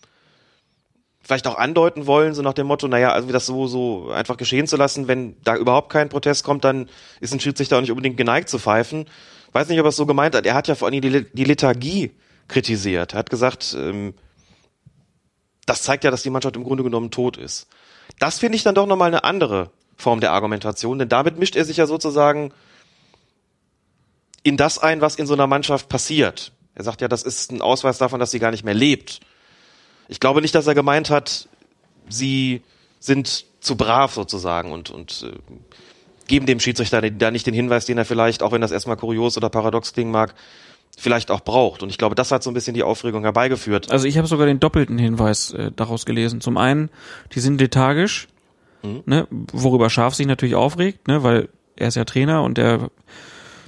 vielleicht 1.22 1.48
auch 1.48 1.57
andeuten 1.57 2.06
wollen, 2.06 2.34
so 2.34 2.41
nach 2.41 2.53
dem 2.53 2.68
Motto, 2.68 2.88
naja, 2.88 3.14
also 3.14 3.31
das 3.31 3.45
so, 3.45 3.68
so 3.68 4.10
einfach 4.11 4.35
geschehen 4.35 4.68
zu 4.68 4.76
lassen, 4.76 5.07
wenn 5.07 5.38
da 5.44 5.56
überhaupt 5.56 5.90
kein 5.90 6.10
Protest 6.10 6.44
kommt, 6.44 6.65
dann 6.65 6.90
ist 7.22 7.34
ein 7.34 7.40
Schiedsrichter 7.40 7.77
auch 7.77 7.81
nicht 7.81 7.91
unbedingt 7.91 8.18
geneigt 8.18 8.49
zu 8.49 8.60
pfeifen. 8.60 9.06
Weiß 9.53 9.69
nicht, 9.69 9.80
ob 9.80 9.85
er 9.85 9.90
es 9.90 9.95
so 9.95 10.06
gemeint 10.06 10.35
hat. 10.35 10.45
Er 10.45 10.56
hat 10.56 10.68
ja 10.68 10.76
vor 10.76 10.90
allem 10.90 10.99
die, 10.99 11.26
die 11.31 11.44
Lethargie 11.44 12.11
kritisiert. 12.49 13.14
Er 13.14 13.19
hat 13.19 13.30
gesagt, 13.30 13.76
ähm, 13.80 14.15
das 15.65 15.84
zeigt 15.84 16.03
ja, 16.03 16.11
dass 16.11 16.23
die 16.23 16.30
Mannschaft 16.30 16.56
im 16.56 16.64
Grunde 16.64 16.84
genommen 16.84 17.11
tot 17.11 17.38
ist. 17.38 17.68
Das 18.19 18.40
finde 18.40 18.56
ich 18.56 18.64
dann 18.64 18.76
doch 18.76 18.85
nochmal 18.85 19.07
eine 19.07 19.23
andere 19.23 19.72
Form 19.98 20.19
der 20.19 20.31
Argumentation, 20.31 20.99
denn 20.99 21.10
damit 21.10 21.38
mischt 21.38 21.56
er 21.56 21.65
sich 21.65 21.77
ja 21.77 21.88
sozusagen 21.88 22.53
in 24.44 24.57
das 24.57 24.77
ein, 24.77 25.02
was 25.02 25.15
in 25.15 25.26
so 25.26 25.34
einer 25.34 25.48
Mannschaft 25.48 25.88
passiert. 25.88 26.52
Er 26.76 26.84
sagt 26.84 27.02
ja, 27.02 27.07
das 27.07 27.23
ist 27.23 27.52
ein 27.52 27.61
Ausweis 27.61 27.98
davon, 27.98 28.19
dass 28.19 28.31
sie 28.31 28.40
gar 28.40 28.52
nicht 28.52 28.65
mehr 28.65 28.73
lebt. 28.73 29.22
Ich 30.10 30.19
glaube 30.19 30.41
nicht, 30.41 30.56
dass 30.56 30.68
er 30.68 30.76
gemeint 30.76 31.10
hat, 31.10 31.48
sie 32.10 32.61
sind 32.99 33.45
zu 33.61 33.77
brav 33.77 34.14
sozusagen 34.14 34.72
und, 34.72 34.90
und 34.90 35.26
äh, 35.27 35.53
geben 36.27 36.45
dem 36.45 36.60
Schiedsrichter 36.60 37.02
da 37.02 37.31
nicht 37.31 37.48
den 37.48 37.53
Hinweis, 37.53 37.85
den 37.85 37.98
er 37.98 38.06
vielleicht, 38.06 38.44
auch 38.44 38.52
wenn 38.52 38.61
das 38.61 38.72
erstmal 38.72 38.98
kurios 38.98 39.38
oder 39.38 39.49
paradox 39.49 39.94
klingen 39.94 40.11
mag, 40.11 40.34
vielleicht 40.97 41.31
auch 41.31 41.41
braucht. 41.41 41.83
Und 41.83 41.89
ich 41.89 41.97
glaube, 41.97 42.15
das 42.15 42.31
hat 42.31 42.43
so 42.43 42.51
ein 42.51 42.53
bisschen 42.53 42.73
die 42.73 42.83
Aufregung 42.83 43.23
herbeigeführt. 43.23 43.91
Also 43.91 44.07
ich 44.07 44.17
habe 44.17 44.27
sogar 44.27 44.45
den 44.45 44.59
doppelten 44.59 44.97
Hinweis 44.97 45.51
äh, 45.51 45.71
daraus 45.75 46.05
gelesen. 46.05 46.39
Zum 46.41 46.57
einen, 46.57 46.89
die 47.33 47.39
sind 47.39 47.59
lethargisch, 47.59 48.27
ne, 49.05 49.27
worüber 49.31 49.89
Scharf 49.89 50.13
sich 50.15 50.27
natürlich 50.27 50.55
aufregt, 50.55 51.07
ne, 51.07 51.23
weil 51.23 51.49
er 51.75 51.87
ist 51.87 51.95
ja 51.95 52.03
Trainer 52.05 52.43
und 52.43 52.57
er 52.59 52.91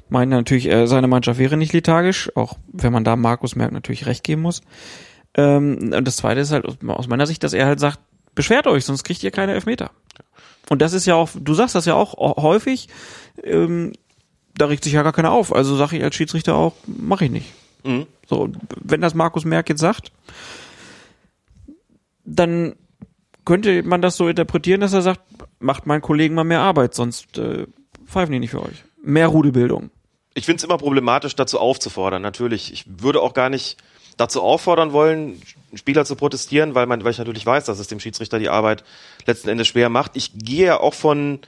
meint 0.09 0.29
natürlich, 0.29 0.67
er, 0.67 0.87
seine 0.87 1.07
Mannschaft 1.07 1.39
wäre 1.39 1.57
nicht 1.57 1.73
lethargisch, 1.73 2.29
auch 2.35 2.57
wenn 2.71 2.93
man 2.93 3.03
da 3.03 3.15
Markus 3.15 3.55
Merck 3.55 3.71
natürlich 3.71 4.05
recht 4.05 4.23
geben 4.23 4.41
muss. 4.43 4.61
Ähm, 5.35 5.91
und 5.95 6.05
das 6.07 6.17
zweite 6.17 6.41
ist 6.41 6.51
halt 6.51 6.65
aus- 6.65 6.77
aus 6.85 7.07
meiner 7.07 7.25
Sicht, 7.25 7.43
dass 7.43 7.53
er 7.53 7.65
halt 7.65 7.79
sagt, 7.79 7.99
beschwert 8.35 8.67
euch, 8.67 8.85
sonst 8.85 9.03
kriegt 9.03 9.23
ihr 9.23 9.31
keine 9.31 9.53
Elfmeter. 9.53 9.91
Und 10.69 10.81
das 10.81 10.93
ist 10.93 11.05
ja 11.05 11.15
auch, 11.15 11.29
du 11.33 11.53
sagst 11.53 11.75
das 11.75 11.85
ja 11.85 11.95
auch 11.95 12.15
häufig, 12.41 12.87
ähm, 13.43 13.93
da 14.57 14.65
regt 14.67 14.83
sich 14.83 14.93
ja 14.93 15.03
gar 15.03 15.13
keiner 15.13 15.31
auf. 15.31 15.53
Also 15.53 15.75
sage 15.75 15.97
ich 15.97 16.03
als 16.03 16.15
Schiedsrichter 16.15 16.55
auch, 16.55 16.73
mache 16.85 17.25
ich 17.25 17.31
nicht. 17.31 17.53
Mhm. 17.83 18.07
So, 18.27 18.49
wenn 18.81 19.01
das 19.01 19.13
Markus 19.13 19.45
Merck 19.45 19.69
jetzt 19.69 19.81
sagt, 19.81 20.11
dann 22.23 22.75
könnte 23.45 23.83
man 23.83 24.01
das 24.01 24.17
so 24.17 24.27
interpretieren, 24.27 24.81
dass 24.81 24.93
er 24.93 25.03
sagt, 25.03 25.21
macht 25.59 25.85
meinen 25.85 26.01
Kollegen 26.01 26.35
mal 26.35 26.43
mehr 26.43 26.61
Arbeit, 26.61 26.95
sonst 26.95 27.37
äh, 27.37 27.67
pfeifen 28.05 28.31
die 28.31 28.39
nicht 28.39 28.51
für 28.51 28.63
euch. 28.63 28.83
Mehr 29.03 29.27
Rudelbildung. 29.27 29.91
Ich 30.33 30.45
finde 30.45 30.57
es 30.57 30.63
immer 30.63 30.77
problematisch, 30.77 31.35
dazu 31.35 31.59
aufzufordern. 31.59 32.21
Natürlich, 32.21 32.73
ich 32.73 32.85
würde 32.87 33.21
auch 33.21 33.33
gar 33.33 33.49
nicht 33.49 33.77
dazu 34.17 34.41
auffordern 34.41 34.93
wollen, 34.93 35.41
Spieler 35.75 36.05
zu 36.05 36.15
protestieren, 36.15 36.73
weil 36.73 36.87
man, 36.87 37.03
weil 37.03 37.11
ich 37.11 37.17
natürlich 37.17 37.45
weiß, 37.45 37.65
dass 37.65 37.79
es 37.79 37.87
dem 37.87 37.99
Schiedsrichter 37.99 38.39
die 38.39 38.49
Arbeit 38.49 38.83
letzten 39.25 39.49
Endes 39.49 39.67
schwer 39.67 39.89
macht. 39.89 40.11
Ich 40.15 40.31
gehe 40.33 40.65
ja 40.65 40.79
auch 40.79 40.93
von, 40.93 41.39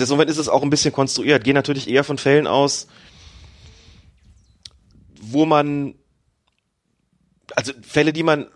deswegen 0.00 0.28
ist 0.28 0.38
es 0.38 0.48
auch 0.48 0.62
ein 0.62 0.70
bisschen 0.70 0.92
konstruiert, 0.92 1.44
gehe 1.44 1.54
natürlich 1.54 1.88
eher 1.88 2.04
von 2.04 2.18
Fällen 2.18 2.46
aus, 2.46 2.88
wo 5.20 5.46
man, 5.46 5.94
also 7.54 7.72
Fälle, 7.82 8.12
die 8.12 8.22
man, 8.22 8.46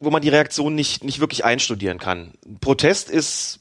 wo 0.00 0.10
man 0.10 0.22
die 0.22 0.28
Reaktion 0.28 0.74
nicht, 0.74 1.04
nicht 1.04 1.20
wirklich 1.20 1.44
einstudieren 1.44 1.98
kann. 1.98 2.34
Protest 2.60 3.10
ist 3.10 3.60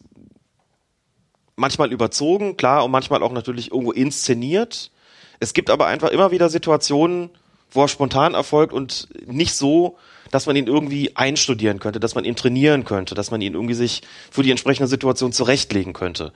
manchmal 1.55 1.91
überzogen, 1.91 2.57
klar, 2.57 2.83
und 2.83 2.91
manchmal 2.91 3.23
auch 3.23 3.31
natürlich 3.31 3.71
irgendwo 3.71 3.91
inszeniert. 3.91 4.91
Es 5.39 5.53
gibt 5.53 5.69
aber 5.69 5.87
einfach 5.87 6.09
immer 6.09 6.31
wieder 6.31 6.49
Situationen, 6.49 7.29
wo 7.71 7.83
er 7.83 7.87
spontan 7.87 8.33
erfolgt 8.33 8.73
und 8.73 9.07
nicht 9.25 9.53
so, 9.53 9.97
dass 10.31 10.45
man 10.45 10.55
ihn 10.55 10.67
irgendwie 10.67 11.15
einstudieren 11.15 11.79
könnte, 11.79 11.99
dass 11.99 12.15
man 12.15 12.25
ihn 12.25 12.35
trainieren 12.35 12.85
könnte, 12.85 13.15
dass 13.15 13.31
man 13.31 13.41
ihn 13.41 13.53
irgendwie 13.53 13.73
sich 13.73 14.01
für 14.31 14.43
die 14.43 14.51
entsprechende 14.51 14.87
Situation 14.87 15.31
zurechtlegen 15.31 15.93
könnte. 15.93 16.33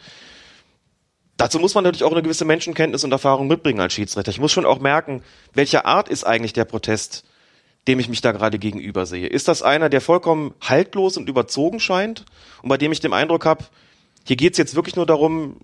Dazu 1.37 1.59
muss 1.59 1.75
man 1.75 1.83
natürlich 1.83 2.03
auch 2.03 2.11
eine 2.11 2.23
gewisse 2.23 2.45
Menschenkenntnis 2.45 3.03
und 3.03 3.11
Erfahrung 3.11 3.47
mitbringen 3.47 3.79
als 3.79 3.93
Schiedsrichter. 3.93 4.31
Ich 4.31 4.39
muss 4.39 4.51
schon 4.51 4.65
auch 4.65 4.79
merken, 4.79 5.21
welche 5.53 5.85
Art 5.85 6.09
ist 6.09 6.23
eigentlich 6.23 6.53
der 6.53 6.65
Protest, 6.65 7.25
dem 7.87 7.99
ich 7.99 8.09
mich 8.09 8.21
da 8.21 8.31
gerade 8.31 8.57
gegenüber 8.57 9.05
sehe. 9.05 9.27
Ist 9.27 9.47
das 9.47 9.61
einer, 9.61 9.89
der 9.89 10.01
vollkommen 10.01 10.55
haltlos 10.61 11.15
und 11.15 11.29
überzogen 11.29 11.79
scheint 11.79 12.25
und 12.63 12.69
bei 12.69 12.77
dem 12.77 12.91
ich 12.91 12.99
den 12.99 13.13
Eindruck 13.13 13.45
habe, 13.45 13.65
hier 14.25 14.35
geht's 14.35 14.57
jetzt 14.57 14.75
wirklich 14.75 14.95
nur 14.95 15.05
darum, 15.05 15.57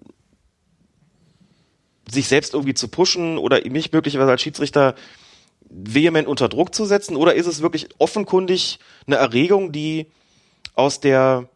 sich 2.10 2.28
selbst 2.28 2.54
irgendwie 2.54 2.76
zu 2.76 2.88
pushen 2.88 3.38
oder 3.38 3.60
mich 3.68 3.92
möglicherweise 3.92 4.32
als 4.32 4.42
Schiedsrichter 4.42 4.94
vehement 5.70 6.28
unter 6.28 6.50
Druck 6.50 6.76
zu 6.76 6.86
setzen? 6.86 7.16
Oder 7.16 7.34
ist 7.34 7.48
es 7.48 7.62
wirklich 7.62 7.90
offenkundig 7.98 8.80
eine 9.08 9.16
Erregung, 9.16 9.72
die 9.72 10.08
aus 10.76 11.00
der 11.00 11.50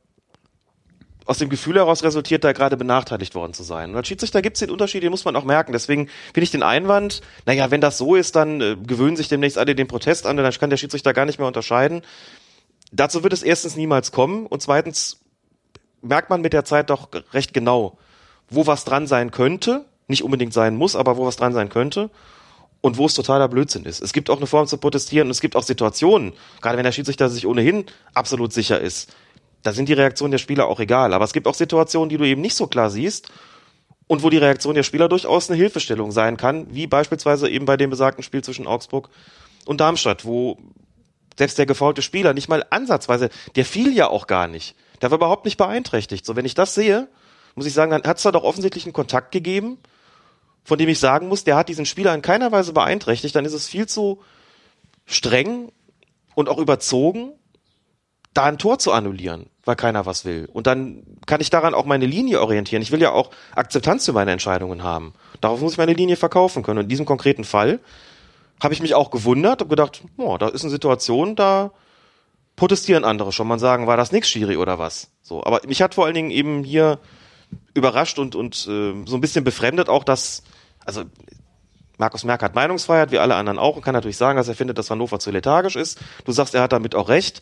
aus 1.28 1.38
dem 1.38 1.50
Gefühl 1.50 1.76
heraus 1.76 2.04
resultiert, 2.04 2.44
da 2.44 2.54
gerade 2.54 2.78
benachteiligt 2.78 3.36
worden 3.36 3.54
zu 3.54 3.64
sein. 3.64 3.92
Und 3.92 3.98
als 3.98 4.08
Schiedsrichter 4.08 4.42
gibt 4.42 4.56
es 4.56 4.62
den 4.62 4.72
Unterschied, 4.72 5.04
den 5.04 5.12
muss 5.12 5.26
man 5.26 5.36
auch 5.36 5.44
merken. 5.44 5.74
Deswegen 5.74 6.08
finde 6.34 6.44
ich 6.44 6.52
den 6.52 6.64
Einwand, 6.64 7.22
naja, 7.46 7.70
wenn 7.70 7.82
das 7.82 7.98
so 7.98 8.16
ist, 8.16 8.36
dann 8.36 8.62
äh, 8.62 8.76
gewöhnen 8.76 9.18
sich 9.18 9.28
demnächst 9.28 9.58
alle 9.58 9.76
den 9.76 9.88
Protest 9.88 10.26
an, 10.26 10.38
dann 10.38 10.52
kann 10.54 10.70
der 10.70 10.78
Schiedsrichter 10.78 11.14
gar 11.14 11.26
nicht 11.26 11.38
mehr 11.38 11.48
unterscheiden. 11.48 12.02
Dazu 12.92 13.24
wird 13.24 13.34
es 13.34 13.44
erstens 13.44 13.76
niemals 13.76 14.12
kommen 14.12 14.46
und 14.46 14.62
zweitens 14.62 15.20
merkt 16.02 16.30
man 16.30 16.42
mit 16.42 16.54
der 16.54 16.64
Zeit 16.64 16.90
doch 16.90 17.10
recht 17.34 17.54
genau, 17.54 17.98
wo 18.50 18.66
was 18.66 18.86
dran 18.86 19.06
sein 19.06 19.32
könnte, 19.32 19.86
nicht 20.08 20.24
unbedingt 20.24 20.54
sein 20.54 20.78
muss, 20.78 20.96
aber 20.96 21.18
wo 21.18 21.26
was 21.26 21.36
dran 21.36 21.54
sein 21.54 21.68
könnte 21.68 22.10
und 22.80 22.98
wo 22.98 23.06
es 23.06 23.14
totaler 23.14 23.50
Blödsinn 23.50 23.84
ist. 23.84 24.02
Es 24.02 24.14
gibt 24.14 24.30
auch 24.30 24.38
eine 24.38 24.48
Form 24.48 24.68
zu 24.68 24.78
protestieren 24.78 25.28
und 25.28 25.32
es 25.32 25.42
gibt 25.42 25.58
auch 25.58 25.64
Situationen, 25.64 26.32
gerade 26.62 26.78
wenn 26.78 26.86
der 26.86 26.94
Schiedsrichter 26.94 27.28
sich 27.30 27.46
ohnehin 27.46 27.86
absolut 28.14 28.54
sicher 28.54 28.80
ist, 28.80 29.14
da 29.68 29.74
sind 29.74 29.90
die 29.90 29.94
Reaktionen 29.94 30.32
der 30.32 30.38
Spieler 30.38 30.68
auch 30.68 30.80
egal. 30.80 31.14
Aber 31.14 31.26
es 31.26 31.34
gibt 31.34 31.46
auch 31.46 31.54
Situationen, 31.54 32.08
die 32.08 32.16
du 32.16 32.24
eben 32.24 32.40
nicht 32.40 32.56
so 32.56 32.68
klar 32.68 32.90
siehst 32.90 33.28
und 34.08 34.24
wo 34.24 34.30
die 34.30 34.38
Reaktion 34.38 34.76
der 34.76 34.84
Spieler 34.84 35.10
durchaus 35.10 35.50
eine 35.50 35.58
Hilfestellung 35.58 36.12
sein 36.14 36.38
kann, 36.38 36.74
wie 36.74 36.88
beispielsweise 36.88 37.50
eben 37.50 37.66
bei 37.66 37.76
dem 37.76 37.90
besagten 37.90 38.24
Spiel 38.24 38.42
zwischen 38.42 38.66
Augsburg 38.66 39.10
und 39.66 39.82
Darmstadt, 39.82 40.24
wo 40.24 40.58
selbst 41.38 41.58
der 41.58 41.66
gefaulte 41.66 42.02
Spieler 42.02 42.34
nicht 42.34 42.48
mal 42.48 42.66
ansatzweise, 42.70 43.30
der 43.58 43.66
fiel 43.66 43.94
ja 43.94 44.08
auch 44.08 44.26
gar 44.28 44.48
nicht. 44.48 44.74
Der 45.02 45.12
war 45.12 45.18
überhaupt 45.18 45.44
nicht 45.44 45.58
beeinträchtigt. 45.58 46.26
So, 46.26 46.38
wenn 46.38 46.46
ich 46.46 46.56
das 46.56 46.74
sehe, 46.74 47.10
muss 47.56 47.66
ich 47.66 47.74
sagen, 47.74 47.92
dann 47.92 48.04
hat 48.04 48.18
es 48.18 48.24
da 48.24 48.32
doch 48.32 48.44
offensichtlich 48.44 48.86
einen 48.86 48.94
Kontakt 48.94 49.34
gegeben, 49.34 49.78
von 50.64 50.78
dem 50.78 50.88
ich 50.88 51.00
sagen 51.00 51.28
muss, 51.28 51.44
der 51.44 51.58
hat 51.58 51.68
diesen 51.68 51.86
Spieler 51.86 52.16
in 52.16 52.22
keiner 52.22 52.54
Weise 52.54 52.72
beeinträchtigt, 52.72 53.36
dann 53.36 53.44
ist 53.44 53.54
es 53.54 53.68
viel 53.68 53.86
zu 53.86 54.22
streng 55.06 55.74
und 56.36 56.48
auch 56.48 56.58
überzogen, 56.58 57.34
da 58.38 58.46
ein 58.46 58.58
Tor 58.58 58.80
zu 58.80 58.92
annullieren 58.92 59.50
weil 59.68 59.76
keiner 59.76 60.06
was 60.06 60.24
will. 60.24 60.48
Und 60.54 60.66
dann 60.66 61.04
kann 61.26 61.42
ich 61.42 61.50
daran 61.50 61.74
auch 61.74 61.86
meine 61.86 62.06
Linie 62.06 62.42
orientieren. 62.42 62.82
Ich 62.82 62.94
will 62.94 63.02
ja 63.02 63.12
auch 63.12 63.32
Akzeptanz 63.54 64.06
für 64.06 64.14
meine 64.14 64.32
Entscheidungen 64.32 64.82
haben. 64.82 65.14
Darauf 65.42 65.60
muss 65.60 65.74
ich 65.74 65.78
meine 65.78 65.92
Linie 65.92 66.16
verkaufen 66.16 66.64
können. 66.64 66.80
Und 66.80 66.86
in 66.86 66.90
diesem 66.90 67.06
konkreten 67.06 67.44
Fall 67.44 67.82
habe 68.64 68.74
ich 68.74 68.82
mich 68.82 68.96
auch 68.96 69.12
gewundert 69.12 69.62
und 69.62 69.68
gedacht, 69.68 70.04
boah, 70.16 70.40
da 70.40 70.48
ist 70.48 70.62
eine 70.62 70.72
Situation, 70.72 71.36
da 71.36 71.72
protestieren 72.56 73.04
andere 73.04 73.34
schon. 73.34 73.46
Man 73.46 73.60
sagen, 73.60 73.88
war 73.88 73.98
das 73.98 74.14
nix, 74.14 74.30
Schiri 74.30 74.56
oder 74.56 74.80
was? 74.80 75.12
So, 75.22 75.44
aber 75.44 75.60
mich 75.68 75.82
hat 75.82 75.96
vor 75.96 76.06
allen 76.06 76.16
Dingen 76.16 76.32
eben 76.32 76.64
hier 76.64 77.00
überrascht 77.74 78.20
und 78.20 78.36
und 78.36 78.56
äh, 78.70 78.94
so 79.06 79.16
ein 79.16 79.22
bisschen 79.22 79.44
befremdet 79.44 79.90
auch, 79.90 80.06
dass 80.06 80.44
also 80.86 81.04
Markus 81.98 82.24
Merck 82.24 82.42
hat 82.42 82.56
Meinungsfreiheit, 82.56 83.12
wie 83.12 83.20
alle 83.20 83.36
anderen 83.36 83.60
auch, 83.60 83.76
und 83.76 83.82
kann 83.82 83.94
natürlich 83.94 84.18
sagen, 84.18 84.38
dass 84.38 84.48
er 84.48 84.56
findet, 84.56 84.78
dass 84.78 84.90
Hannover 84.90 85.20
zu 85.20 85.32
lethargisch 85.32 85.76
ist. 85.76 86.00
Du 86.26 86.32
sagst, 86.32 86.56
er 86.56 86.62
hat 86.62 86.72
damit 86.72 86.96
auch 86.96 87.10
recht. 87.10 87.42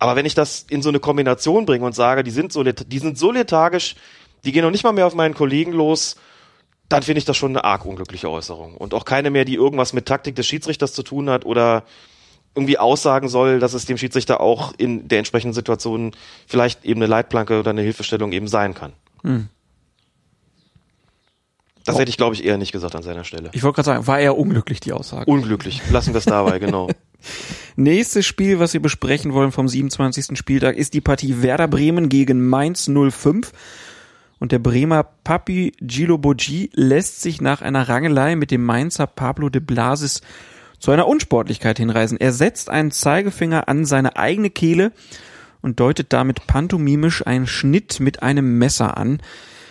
Aber 0.00 0.16
wenn 0.16 0.26
ich 0.26 0.34
das 0.34 0.64
in 0.68 0.82
so 0.82 0.88
eine 0.88 0.98
Kombination 0.98 1.66
bringe 1.66 1.84
und 1.84 1.94
sage, 1.94 2.24
die 2.24 2.30
sind 2.30 2.52
so, 2.52 2.64
die 2.64 2.98
sind 2.98 3.18
so 3.18 3.30
lethargisch, 3.30 3.94
die 4.44 4.50
gehen 4.50 4.64
noch 4.64 4.70
nicht 4.70 4.82
mal 4.82 4.92
mehr 4.92 5.06
auf 5.06 5.14
meinen 5.14 5.34
Kollegen 5.34 5.72
los, 5.72 6.16
dann 6.88 7.02
finde 7.02 7.18
ich 7.18 7.26
das 7.26 7.36
schon 7.36 7.52
eine 7.52 7.64
arg 7.64 7.84
unglückliche 7.84 8.28
Äußerung. 8.28 8.76
Und 8.76 8.94
auch 8.94 9.04
keine 9.04 9.30
mehr, 9.30 9.44
die 9.44 9.54
irgendwas 9.54 9.92
mit 9.92 10.06
Taktik 10.06 10.34
des 10.34 10.46
Schiedsrichters 10.46 10.94
zu 10.94 11.02
tun 11.02 11.28
hat 11.28 11.44
oder 11.44 11.84
irgendwie 12.54 12.78
aussagen 12.78 13.28
soll, 13.28 13.60
dass 13.60 13.74
es 13.74 13.84
dem 13.84 13.98
Schiedsrichter 13.98 14.40
auch 14.40 14.72
in 14.76 15.06
der 15.06 15.18
entsprechenden 15.18 15.52
Situation 15.52 16.12
vielleicht 16.48 16.84
eben 16.84 17.00
eine 17.00 17.06
Leitplanke 17.06 17.60
oder 17.60 17.70
eine 17.70 17.82
Hilfestellung 17.82 18.32
eben 18.32 18.48
sein 18.48 18.74
kann. 18.74 18.94
Hm. 19.22 19.48
Das 21.84 21.98
hätte 21.98 22.10
ich, 22.10 22.16
glaube 22.16 22.34
ich, 22.34 22.44
eher 22.44 22.56
nicht 22.56 22.72
gesagt 22.72 22.94
an 22.94 23.02
seiner 23.02 23.24
Stelle. 23.24 23.50
Ich 23.52 23.62
wollte 23.62 23.76
gerade 23.76 23.86
sagen, 23.86 24.06
war 24.06 24.18
eher 24.18 24.36
unglücklich, 24.36 24.80
die 24.80 24.92
Aussage. 24.92 25.30
Unglücklich. 25.30 25.80
Lassen 25.90 26.14
wir 26.14 26.18
es 26.18 26.24
dabei, 26.24 26.58
genau. 26.58 26.88
Nächstes 27.76 28.26
Spiel, 28.26 28.58
was 28.58 28.72
wir 28.72 28.82
besprechen 28.82 29.32
wollen 29.32 29.52
vom 29.52 29.68
27. 29.68 30.36
Spieltag, 30.36 30.76
ist 30.76 30.94
die 30.94 31.00
Partie 31.00 31.42
Werder 31.42 31.68
Bremen 31.68 32.08
gegen 32.08 32.46
Mainz 32.46 32.90
05. 32.90 33.52
Und 34.38 34.52
der 34.52 34.58
Bremer 34.58 35.04
Papi 35.04 35.72
Gilo 35.80 36.16
Bogi 36.16 36.70
lässt 36.72 37.20
sich 37.20 37.40
nach 37.40 37.60
einer 37.60 37.88
Rangelei 37.88 38.36
mit 38.36 38.50
dem 38.50 38.64
Mainzer 38.64 39.06
Pablo 39.06 39.50
de 39.50 39.60
Blasis 39.60 40.22
zu 40.78 40.90
einer 40.90 41.06
Unsportlichkeit 41.06 41.78
hinreisen. 41.78 42.18
Er 42.18 42.32
setzt 42.32 42.70
einen 42.70 42.90
Zeigefinger 42.90 43.68
an 43.68 43.84
seine 43.84 44.16
eigene 44.16 44.48
Kehle 44.48 44.92
und 45.60 45.78
deutet 45.78 46.12
damit 46.14 46.46
pantomimisch 46.46 47.26
einen 47.26 47.46
Schnitt 47.46 48.00
mit 48.00 48.22
einem 48.22 48.58
Messer 48.58 48.96
an. 48.96 49.20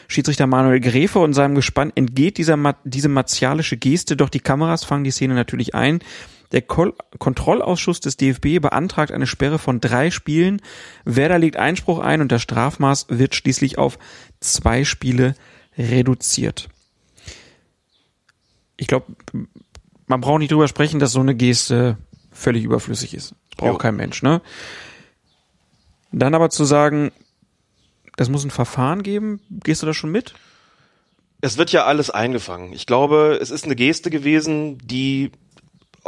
Schiedsrichter 0.07 0.47
Manuel 0.47 0.79
Gräfe 0.79 1.19
und 1.19 1.33
seinem 1.33 1.55
Gespann 1.55 1.91
entgeht 1.93 2.37
dieser, 2.37 2.75
diese 2.83 3.09
martialische 3.09 3.77
Geste, 3.77 4.15
doch 4.15 4.29
die 4.29 4.39
Kameras 4.39 4.83
fangen 4.83 5.03
die 5.03 5.11
Szene 5.11 5.33
natürlich 5.33 5.75
ein. 5.75 5.99
Der 6.51 6.61
Kol 6.63 6.95
Kontrollausschuss 7.19 7.99
des 7.99 8.17
DFB 8.17 8.59
beantragt 8.59 9.11
eine 9.11 9.27
Sperre 9.27 9.59
von 9.59 9.79
drei 9.79 10.09
Spielen. 10.09 10.61
Werder 11.05 11.37
legt 11.37 11.57
Einspruch 11.57 11.99
ein 11.99 12.21
und 12.21 12.31
das 12.31 12.41
Strafmaß 12.41 13.07
wird 13.09 13.35
schließlich 13.35 13.77
auf 13.77 13.99
zwei 14.39 14.83
Spiele 14.83 15.35
reduziert. 15.77 16.69
Ich 18.77 18.87
glaube, 18.87 19.13
man 20.07 20.21
braucht 20.21 20.39
nicht 20.39 20.51
drüber 20.51 20.67
sprechen, 20.67 20.99
dass 20.99 21.11
so 21.11 21.19
eine 21.19 21.35
Geste 21.35 21.97
völlig 22.31 22.63
überflüssig 22.63 23.13
ist. 23.13 23.35
Braucht 23.57 23.73
jo. 23.73 23.77
kein 23.77 23.95
Mensch, 23.95 24.23
ne? 24.23 24.41
Dann 26.11 26.33
aber 26.33 26.49
zu 26.49 26.65
sagen, 26.65 27.11
das 28.15 28.29
muss 28.29 28.43
ein 28.43 28.51
Verfahren 28.51 29.03
geben, 29.03 29.41
gehst 29.49 29.81
du 29.81 29.85
da 29.85 29.93
schon 29.93 30.11
mit? 30.11 30.33
Es 31.41 31.57
wird 31.57 31.71
ja 31.71 31.85
alles 31.85 32.09
eingefangen. 32.09 32.73
Ich 32.73 32.85
glaube, 32.85 33.37
es 33.41 33.51
ist 33.51 33.65
eine 33.65 33.75
Geste 33.75 34.09
gewesen, 34.09 34.77
die 34.79 35.31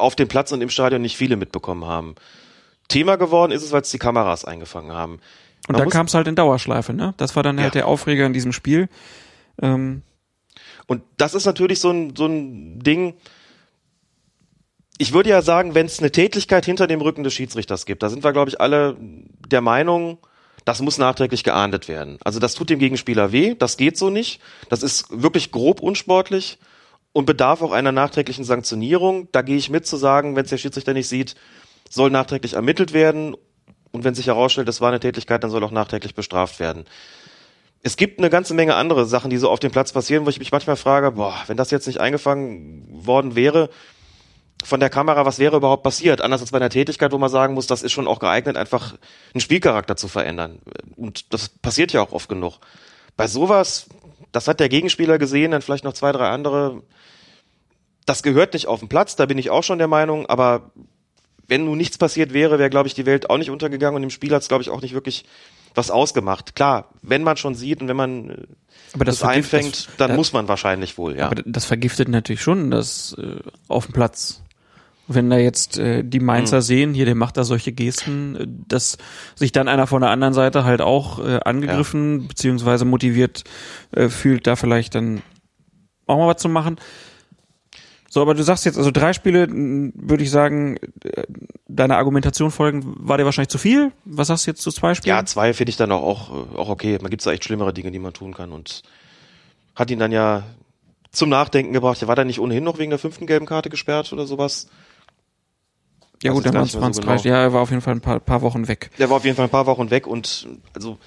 auf 0.02 0.16
dem 0.16 0.28
Platz 0.28 0.52
und 0.52 0.62
im 0.62 0.70
Stadion 0.70 1.02
nicht 1.02 1.18
viele 1.18 1.36
mitbekommen 1.36 1.86
haben. 1.86 2.16
Thema 2.88 3.16
geworden 3.16 3.52
ist 3.52 3.64
es, 3.64 3.72
weil 3.72 3.82
es 3.82 3.92
die 3.92 4.00
Kameras 4.00 4.46
eingefangen 4.46 4.92
haben. 4.92 5.20
Man 5.68 5.80
und 5.80 5.80
da 5.80 5.86
kam 5.86 6.08
es 6.08 6.14
halt 6.14 6.28
in 6.28 6.36
Dauerschleife, 6.36 6.94
ne? 6.94 7.14
Das 7.18 7.36
war 7.36 7.44
dann 7.44 7.58
halt 7.58 7.76
ja. 7.76 7.82
der 7.82 7.88
Aufreger 7.88 8.26
in 8.26 8.34
diesem 8.34 8.52
Spiel. 8.52 8.90
Ähm. 9.62 10.02
Und 10.88 11.04
das 11.18 11.34
ist 11.34 11.46
natürlich 11.46 11.80
so 11.80 11.92
ein, 11.92 12.16
so 12.16 12.26
ein 12.26 12.80
Ding. 12.80 13.14
Ich 14.98 15.14
würde 15.14 15.30
ja 15.30 15.42
sagen, 15.42 15.74
wenn 15.74 15.86
es 15.86 16.00
eine 16.00 16.12
Tätigkeit 16.12 16.66
hinter 16.66 16.88
dem 16.88 17.02
Rücken 17.02 17.24
des 17.24 17.34
Schiedsrichters 17.34 17.86
gibt, 17.86 18.04
da 18.04 18.10
sind 18.10 18.24
wir, 18.24 18.34
glaube 18.34 18.50
ich, 18.50 18.60
alle 18.60 18.98
der 19.00 19.62
Meinung, 19.62 20.18
das 20.66 20.82
muss 20.82 20.98
nachträglich 20.98 21.44
geahndet 21.44 21.88
werden. 21.88 22.18
Also 22.24 22.40
das 22.40 22.54
tut 22.56 22.70
dem 22.70 22.80
Gegenspieler 22.80 23.32
weh, 23.32 23.56
das 23.56 23.78
geht 23.78 23.98
so 23.98 24.10
nicht. 24.10 24.42
Das 24.70 24.84
ist 24.84 25.06
wirklich 25.10 25.52
grob 25.52 25.80
unsportlich 25.80 26.60
und 27.14 27.26
bedarf 27.26 27.62
auch 27.62 27.72
einer 27.72 27.92
nachträglichen 27.92 28.44
Sanktionierung. 28.44 29.28
Da 29.32 29.42
gehe 29.42 29.58
ich 29.58 29.70
mit 29.70 29.86
zu 29.86 29.98
sagen, 29.98 30.36
wenn 30.36 30.44
es 30.46 30.50
der 30.50 30.58
Schiedsrichter 30.58 30.94
nicht 30.94 31.08
sieht, 31.08 31.36
soll 31.90 32.10
nachträglich 32.10 32.54
ermittelt 32.54 32.94
werden 32.94 33.36
und 33.92 34.04
wenn 34.04 34.16
sich 34.16 34.28
herausstellt, 34.28 34.68
das 34.68 34.82
war 34.82 34.90
eine 34.90 35.00
Tätigkeit, 35.00 35.44
dann 35.44 35.52
soll 35.52 35.64
auch 35.64 35.72
nachträglich 35.72 36.16
bestraft 36.16 36.60
werden. 36.60 36.86
Es 37.84 37.98
gibt 37.98 38.20
eine 38.20 38.30
ganze 38.30 38.54
Menge 38.54 38.76
andere 38.76 39.06
Sachen, 39.06 39.30
die 39.30 39.38
so 39.38 39.50
auf 39.50 39.60
dem 39.60 39.72
Platz 39.72 39.92
passieren, 39.92 40.26
wo 40.26 40.30
ich 40.30 40.40
mich 40.40 40.52
manchmal 40.52 40.76
frage, 40.76 41.12
boah, 41.12 41.36
wenn 41.48 41.58
das 41.58 41.72
jetzt 41.72 41.88
nicht 41.88 42.00
eingefangen 42.00 42.88
worden 42.90 43.36
wäre 43.36 43.70
von 44.64 44.80
der 44.80 44.92
Kamera, 44.92 45.26
was 45.26 45.40
wäre 45.40 45.58
überhaupt 45.58 45.82
passiert? 45.82 46.22
Anders 46.22 46.42
als 46.42 46.52
bei 46.52 46.58
einer 46.58 46.70
Tätigkeit, 46.70 47.12
wo 47.12 47.18
man 47.18 47.32
sagen 47.32 47.56
muss, 47.56 47.66
das 47.66 47.82
ist 47.82 47.92
schon 47.92 48.08
auch 48.08 48.20
geeignet, 48.20 48.56
einfach 48.56 48.94
einen 49.34 49.42
Spielcharakter 49.42 49.96
zu 49.96 50.08
verändern. 50.08 50.60
Und 50.96 51.34
das 51.34 51.50
passiert 51.50 51.92
ja 51.92 52.02
auch 52.02 52.12
oft 52.12 52.30
genug. 52.30 52.60
Bei 53.18 53.26
sowas, 53.28 53.88
das 54.32 54.48
hat 54.48 54.60
der 54.60 54.70
Gegenspieler 54.70 55.18
gesehen, 55.18 55.52
dann 55.52 55.64
vielleicht 55.64 55.84
noch 55.84 55.94
zwei, 55.94 56.12
drei 56.12 56.30
andere, 56.30 56.84
das 58.06 58.24
gehört 58.24 58.54
nicht 58.54 58.68
auf 58.68 58.80
den 58.80 58.90
Platz, 58.90 59.16
da 59.16 59.26
bin 59.26 59.38
ich 59.38 59.50
auch 59.50 59.64
schon 59.64 59.78
der 59.78 59.88
Meinung, 59.88 60.26
aber 60.26 60.72
wenn 61.48 61.66
nun 61.66 61.78
nichts 61.78 61.98
passiert 61.98 62.34
wäre, 62.34 62.60
wäre, 62.60 62.70
glaube 62.70 62.88
ich, 62.88 62.94
die 62.94 63.06
Welt 63.06 63.30
auch 63.30 63.38
nicht 63.38 63.50
untergegangen 63.50 63.98
und 63.98 64.04
im 64.04 64.10
Spiel 64.10 64.34
hat 64.34 64.42
es, 64.42 64.48
glaube 64.48 64.64
ich, 64.64 64.70
auch 64.70 64.82
nicht 64.82 64.94
wirklich 64.94 65.26
was 65.76 65.92
ausgemacht. 65.92 66.56
Klar, 66.56 66.90
wenn 67.02 67.24
man 67.24 67.38
schon 67.38 67.56
sieht 67.56 67.82
und 67.82 67.88
wenn 67.88 67.98
man 67.98 68.30
äh, 68.30 68.36
aber 68.94 69.06
das, 69.06 69.20
das 69.20 69.30
einfängt, 69.30 69.88
das, 69.88 69.90
dann 69.98 70.10
das, 70.10 70.18
muss 70.18 70.34
man 70.34 70.48
wahrscheinlich 70.48 70.98
wohl, 70.98 71.18
ja. 71.18 71.26
Aber 71.26 71.42
das 71.46 71.66
vergiftet 71.66 72.08
natürlich 72.08 72.42
schon 72.42 72.72
das 72.72 73.16
äh, 73.20 73.40
auf 73.68 73.86
dem 73.86 73.94
Platz. 73.94 74.42
Wenn 75.08 75.30
da 75.30 75.38
jetzt 75.38 75.78
äh, 75.78 76.04
die 76.04 76.22
Mainzer 76.22 76.58
mhm. 76.58 76.62
sehen, 76.62 76.94
hier, 76.94 77.06
der 77.06 77.16
macht 77.16 77.36
da 77.36 77.44
solche 77.44 77.74
Gesten, 77.74 78.36
äh, 78.36 78.48
dass 78.48 78.98
sich 79.36 79.52
dann 79.52 79.68
einer 79.68 79.88
von 79.88 80.02
der 80.02 80.10
anderen 80.10 80.34
Seite 80.34 80.64
halt 80.64 80.82
auch 80.82 81.20
äh, 81.20 81.40
angegriffen 81.44 82.22
ja. 82.22 82.28
beziehungsweise 82.28 82.86
motiviert 82.86 83.44
äh, 83.92 84.10
fühlt, 84.10 84.48
da 84.48 84.56
vielleicht 84.56 84.96
dann 84.96 85.22
auch 86.06 86.18
mal 86.18 86.28
was 86.28 86.42
zu 86.42 86.50
machen 86.50 86.78
So, 88.14 88.22
aber 88.22 88.34
du 88.34 88.44
sagst 88.44 88.66
jetzt, 88.66 88.78
also 88.78 88.92
drei 88.92 89.14
Spiele, 89.14 89.48
würde 89.50 90.22
ich 90.22 90.30
sagen, 90.30 90.76
äh, 91.06 91.24
deiner 91.70 91.96
Argumentation 91.96 92.52
folgen, 92.52 92.84
war 92.98 93.18
dir 93.18 93.24
wahrscheinlich 93.24 93.48
zu 93.48 93.58
viel. 93.58 93.94
Was 94.04 94.28
sagst 94.28 94.46
du 94.46 94.52
jetzt 94.52 94.62
zu 94.62 94.70
zwei 94.70 94.96
Spielen? 94.96 95.16
Ja, 95.16 95.24
zwei 95.24 95.54
finde 95.54 95.70
ich 95.70 95.78
dann 95.78 95.94
auch, 95.94 96.30
auch, 96.30 96.56
auch 96.58 96.68
okay. 96.68 96.98
Man 97.02 97.10
gibt 97.10 97.26
da 97.26 97.32
echt 97.32 97.46
schlimmere 97.46 97.72
Dinge, 97.72 97.90
die 97.90 98.00
man 98.00 98.12
tun 98.12 98.34
kann 98.34 98.52
und 98.52 98.82
hat 99.76 99.90
ihn 99.92 100.00
dann 100.00 100.12
ja 100.12 100.44
zum 101.14 101.30
Nachdenken 101.30 101.72
gebracht. 101.72 102.02
Er 102.02 102.10
war 102.10 102.18
da 102.18 102.26
nicht 102.26 102.42
ohnehin 102.42 102.66
noch 102.66 102.80
wegen 102.80 102.90
der 102.90 103.00
fünften 103.00 103.28
gelben 103.28 103.46
Karte 103.46 103.70
gesperrt 103.70 104.12
oder 104.12 104.26
sowas. 104.26 104.68
ja 106.22 106.32
weiß 106.32 106.36
gut, 106.36 106.46
dann 106.48 106.56
waren 106.56 106.64
es 106.64 106.74
so 106.74 107.02
drei. 107.02 107.16
genau. 107.16 107.34
Ja, 107.34 107.44
er 107.44 107.54
war 107.54 107.62
auf 107.62 107.70
jeden 107.70 107.82
Fall 107.82 107.96
ein 107.96 108.02
paar, 108.02 108.20
paar 108.20 108.42
Wochen 108.42 108.68
weg. 108.68 108.92
Der 109.00 109.10
war 109.10 109.16
auf 109.16 109.24
jeden 109.24 109.38
Fall 109.38 109.46
ein 109.46 109.52
paar 109.52 109.68
Wochen 109.68 109.90
weg 109.90 110.06
und 110.06 110.50
also 110.74 110.98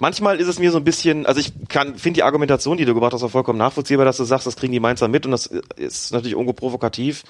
manchmal 0.00 0.40
ist 0.40 0.48
es 0.48 0.58
mir 0.58 0.72
so 0.72 0.78
ein 0.78 0.84
bisschen, 0.84 1.26
also 1.26 1.40
ich 1.40 1.52
kann 1.68 1.96
finde 1.96 2.18
die 2.18 2.22
Argumentation, 2.24 2.76
die 2.76 2.84
du 2.84 2.94
gebracht 2.94 3.12
hast, 3.12 3.22
auch 3.22 3.30
vollkommen 3.30 3.58
nachvollziehbar, 3.58 4.04
dass 4.04 4.16
du 4.16 4.24
sagst, 4.24 4.46
das 4.46 4.56
kriegen 4.56 4.72
die 4.72 4.80
Mainzer 4.80 5.06
mit 5.06 5.24
und 5.24 5.32
das 5.32 5.46
ist 5.76 6.12
natürlich 6.12 6.32
irgendwo 6.32 6.52
provokativ. 6.52 7.22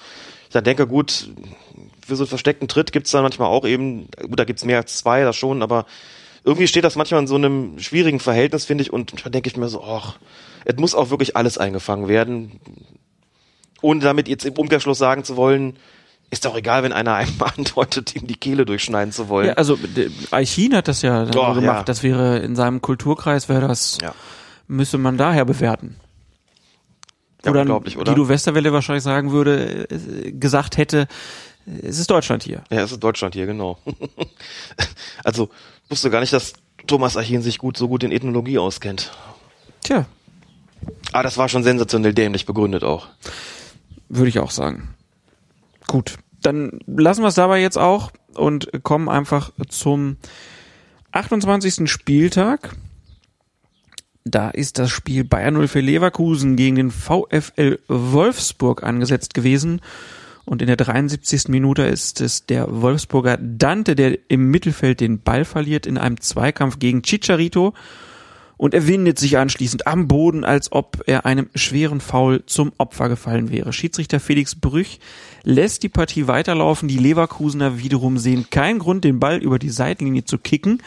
Ich 0.44 0.52
dann 0.52 0.64
denke, 0.64 0.86
gut, 0.86 1.30
für 2.06 2.16
so 2.16 2.22
einen 2.22 2.28
versteckten 2.28 2.68
Tritt 2.68 2.92
gibt's 2.92 3.10
dann 3.10 3.22
manchmal 3.22 3.48
auch 3.48 3.66
eben, 3.66 4.08
gut, 4.22 4.38
da 4.38 4.44
gibt's 4.44 4.64
mehr 4.64 4.78
als 4.78 4.96
zwei, 4.96 5.22
das 5.22 5.36
schon, 5.36 5.62
aber 5.62 5.84
irgendwie 6.42 6.66
steht 6.66 6.84
das 6.84 6.96
manchmal 6.96 7.20
in 7.20 7.26
so 7.26 7.34
einem 7.34 7.78
schwierigen 7.78 8.20
Verhältnis, 8.20 8.64
finde 8.64 8.82
ich, 8.82 8.92
und 8.92 9.24
da 9.24 9.30
denke 9.30 9.50
ich 9.50 9.56
mir 9.56 9.68
so, 9.68 9.84
ach, 9.84 10.16
es 10.64 10.76
muss 10.76 10.94
auch 10.94 11.10
wirklich 11.10 11.36
alles 11.36 11.58
eingefangen 11.58 12.08
werden, 12.08 12.60
ohne 13.82 14.00
damit 14.00 14.28
jetzt 14.28 14.46
im 14.46 14.54
Umkehrschluss 14.54 14.98
sagen 14.98 15.24
zu 15.24 15.36
wollen, 15.36 15.76
ist 16.30 16.44
doch 16.44 16.56
egal, 16.56 16.82
wenn 16.82 16.92
einer 16.92 17.14
einem 17.16 17.34
andeutet, 17.56 18.14
ihm 18.16 18.26
die 18.26 18.36
Kehle 18.36 18.64
durchschneiden 18.64 19.12
zu 19.12 19.28
wollen. 19.28 19.48
Ja, 19.48 19.52
also 19.54 19.78
Aichin 20.30 20.74
hat 20.74 20.88
das 20.88 21.02
ja 21.02 21.26
so 21.26 21.32
gemacht. 21.32 21.62
ja. 21.62 21.82
Das 21.82 22.02
wäre 22.02 22.38
in 22.38 22.54
seinem 22.56 22.80
Kulturkreis 22.80 23.48
wäre 23.48 23.66
das, 23.68 23.98
Ja. 24.02 24.14
müsste 24.68 24.98
man 24.98 25.16
daher 25.16 25.44
bewerten. 25.44 25.96
Ja, 27.44 27.52
dann 27.52 27.62
unglaublich, 27.62 27.96
oder? 27.96 28.12
Guido 28.12 28.28
Westerwelle 28.28 28.72
wahrscheinlich 28.72 29.02
sagen 29.02 29.32
würde, 29.32 29.88
äh, 29.90 30.30
gesagt 30.32 30.76
hätte, 30.76 31.08
es 31.82 31.98
ist 31.98 32.10
Deutschland 32.10 32.42
hier. 32.42 32.62
Ja, 32.70 32.82
es 32.82 32.92
ist 32.92 33.00
Deutschland 33.02 33.34
hier, 33.34 33.46
genau. 33.46 33.78
also, 35.24 35.48
wusste 35.88 36.10
gar 36.10 36.20
nicht, 36.20 36.32
dass 36.32 36.52
Thomas 36.86 37.16
Achin 37.16 37.42
sich 37.42 37.58
gut, 37.58 37.76
so 37.76 37.88
gut 37.88 38.02
in 38.02 38.12
Ethnologie 38.12 38.58
auskennt. 38.58 39.12
Tja, 39.82 40.06
Ah, 41.12 41.22
das 41.22 41.36
war 41.38 41.48
schon 41.48 41.62
sensationell 41.62 42.14
dämlich 42.14 42.46
begründet 42.46 42.84
auch. 42.84 43.08
würde 44.08 44.28
ich 44.28 44.38
auch 44.38 44.50
sagen. 44.50 44.94
Gut, 45.90 46.18
dann 46.40 46.78
lassen 46.86 47.22
wir 47.22 47.26
es 47.26 47.34
dabei 47.34 47.60
jetzt 47.60 47.76
auch 47.76 48.12
und 48.34 48.70
kommen 48.84 49.08
einfach 49.08 49.50
zum 49.68 50.18
28. 51.10 51.90
Spieltag. 51.90 52.76
Da 54.22 54.50
ist 54.50 54.78
das 54.78 54.90
Spiel 54.90 55.24
Bayern 55.24 55.54
0 55.54 55.66
für 55.66 55.80
Leverkusen 55.80 56.54
gegen 56.54 56.76
den 56.76 56.90
VfL 56.92 57.80
Wolfsburg 57.88 58.84
angesetzt 58.84 59.34
gewesen. 59.34 59.80
Und 60.44 60.62
in 60.62 60.68
der 60.68 60.76
73. 60.76 61.48
Minute 61.48 61.82
ist 61.82 62.20
es 62.20 62.46
der 62.46 62.82
Wolfsburger 62.82 63.36
Dante, 63.40 63.96
der 63.96 64.16
im 64.28 64.48
Mittelfeld 64.48 65.00
den 65.00 65.22
Ball 65.22 65.44
verliert 65.44 65.86
in 65.86 65.98
einem 65.98 66.20
Zweikampf 66.20 66.78
gegen 66.78 67.02
Chicharito 67.02 67.74
und 68.60 68.74
er 68.74 68.86
windet 68.86 69.18
sich 69.18 69.38
anschließend 69.38 69.86
am 69.86 70.06
Boden, 70.06 70.44
als 70.44 70.70
ob 70.70 71.02
er 71.06 71.24
einem 71.24 71.48
schweren 71.54 72.02
Foul 72.02 72.44
zum 72.44 72.72
Opfer 72.76 73.08
gefallen 73.08 73.50
wäre. 73.50 73.72
Schiedsrichter 73.72 74.20
Felix 74.20 74.54
Brüch 74.54 75.00
lässt 75.42 75.82
die 75.82 75.88
Partie 75.88 76.26
weiterlaufen. 76.26 76.88
Die 76.88 76.98
Leverkusener 76.98 77.78
wiederum 77.78 78.18
sehen 78.18 78.48
keinen 78.50 78.78
Grund, 78.78 79.04
den 79.04 79.20
Ball 79.20 79.38
über 79.38 79.58
die 79.58 79.70
Seitenlinie 79.70 80.24
zu 80.24 80.38
kicken. 80.38 80.82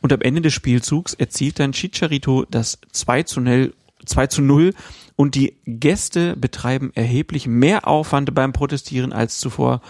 Und 0.00 0.12
am 0.12 0.20
Ende 0.20 0.42
des 0.42 0.52
Spielzugs 0.52 1.14
erzielt 1.14 1.58
dann 1.58 1.72
Chicharito 1.72 2.44
das 2.50 2.78
2 2.92 3.22
zu 3.22 3.40
0, 3.40 3.72
2 4.04 4.26
zu 4.26 4.42
0 4.42 4.74
und 5.16 5.34
die 5.34 5.56
Gäste 5.64 6.36
betreiben 6.36 6.90
erheblich 6.94 7.46
mehr 7.46 7.86
Aufwand 7.86 8.34
beim 8.34 8.52
Protestieren 8.52 9.12
als 9.12 9.38
zuvor 9.38 9.80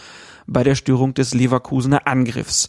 bei 0.47 0.63
der 0.63 0.75
Störung 0.75 1.15
des 1.15 1.35
Leverkusener 1.35 2.07
Angriffs. 2.07 2.69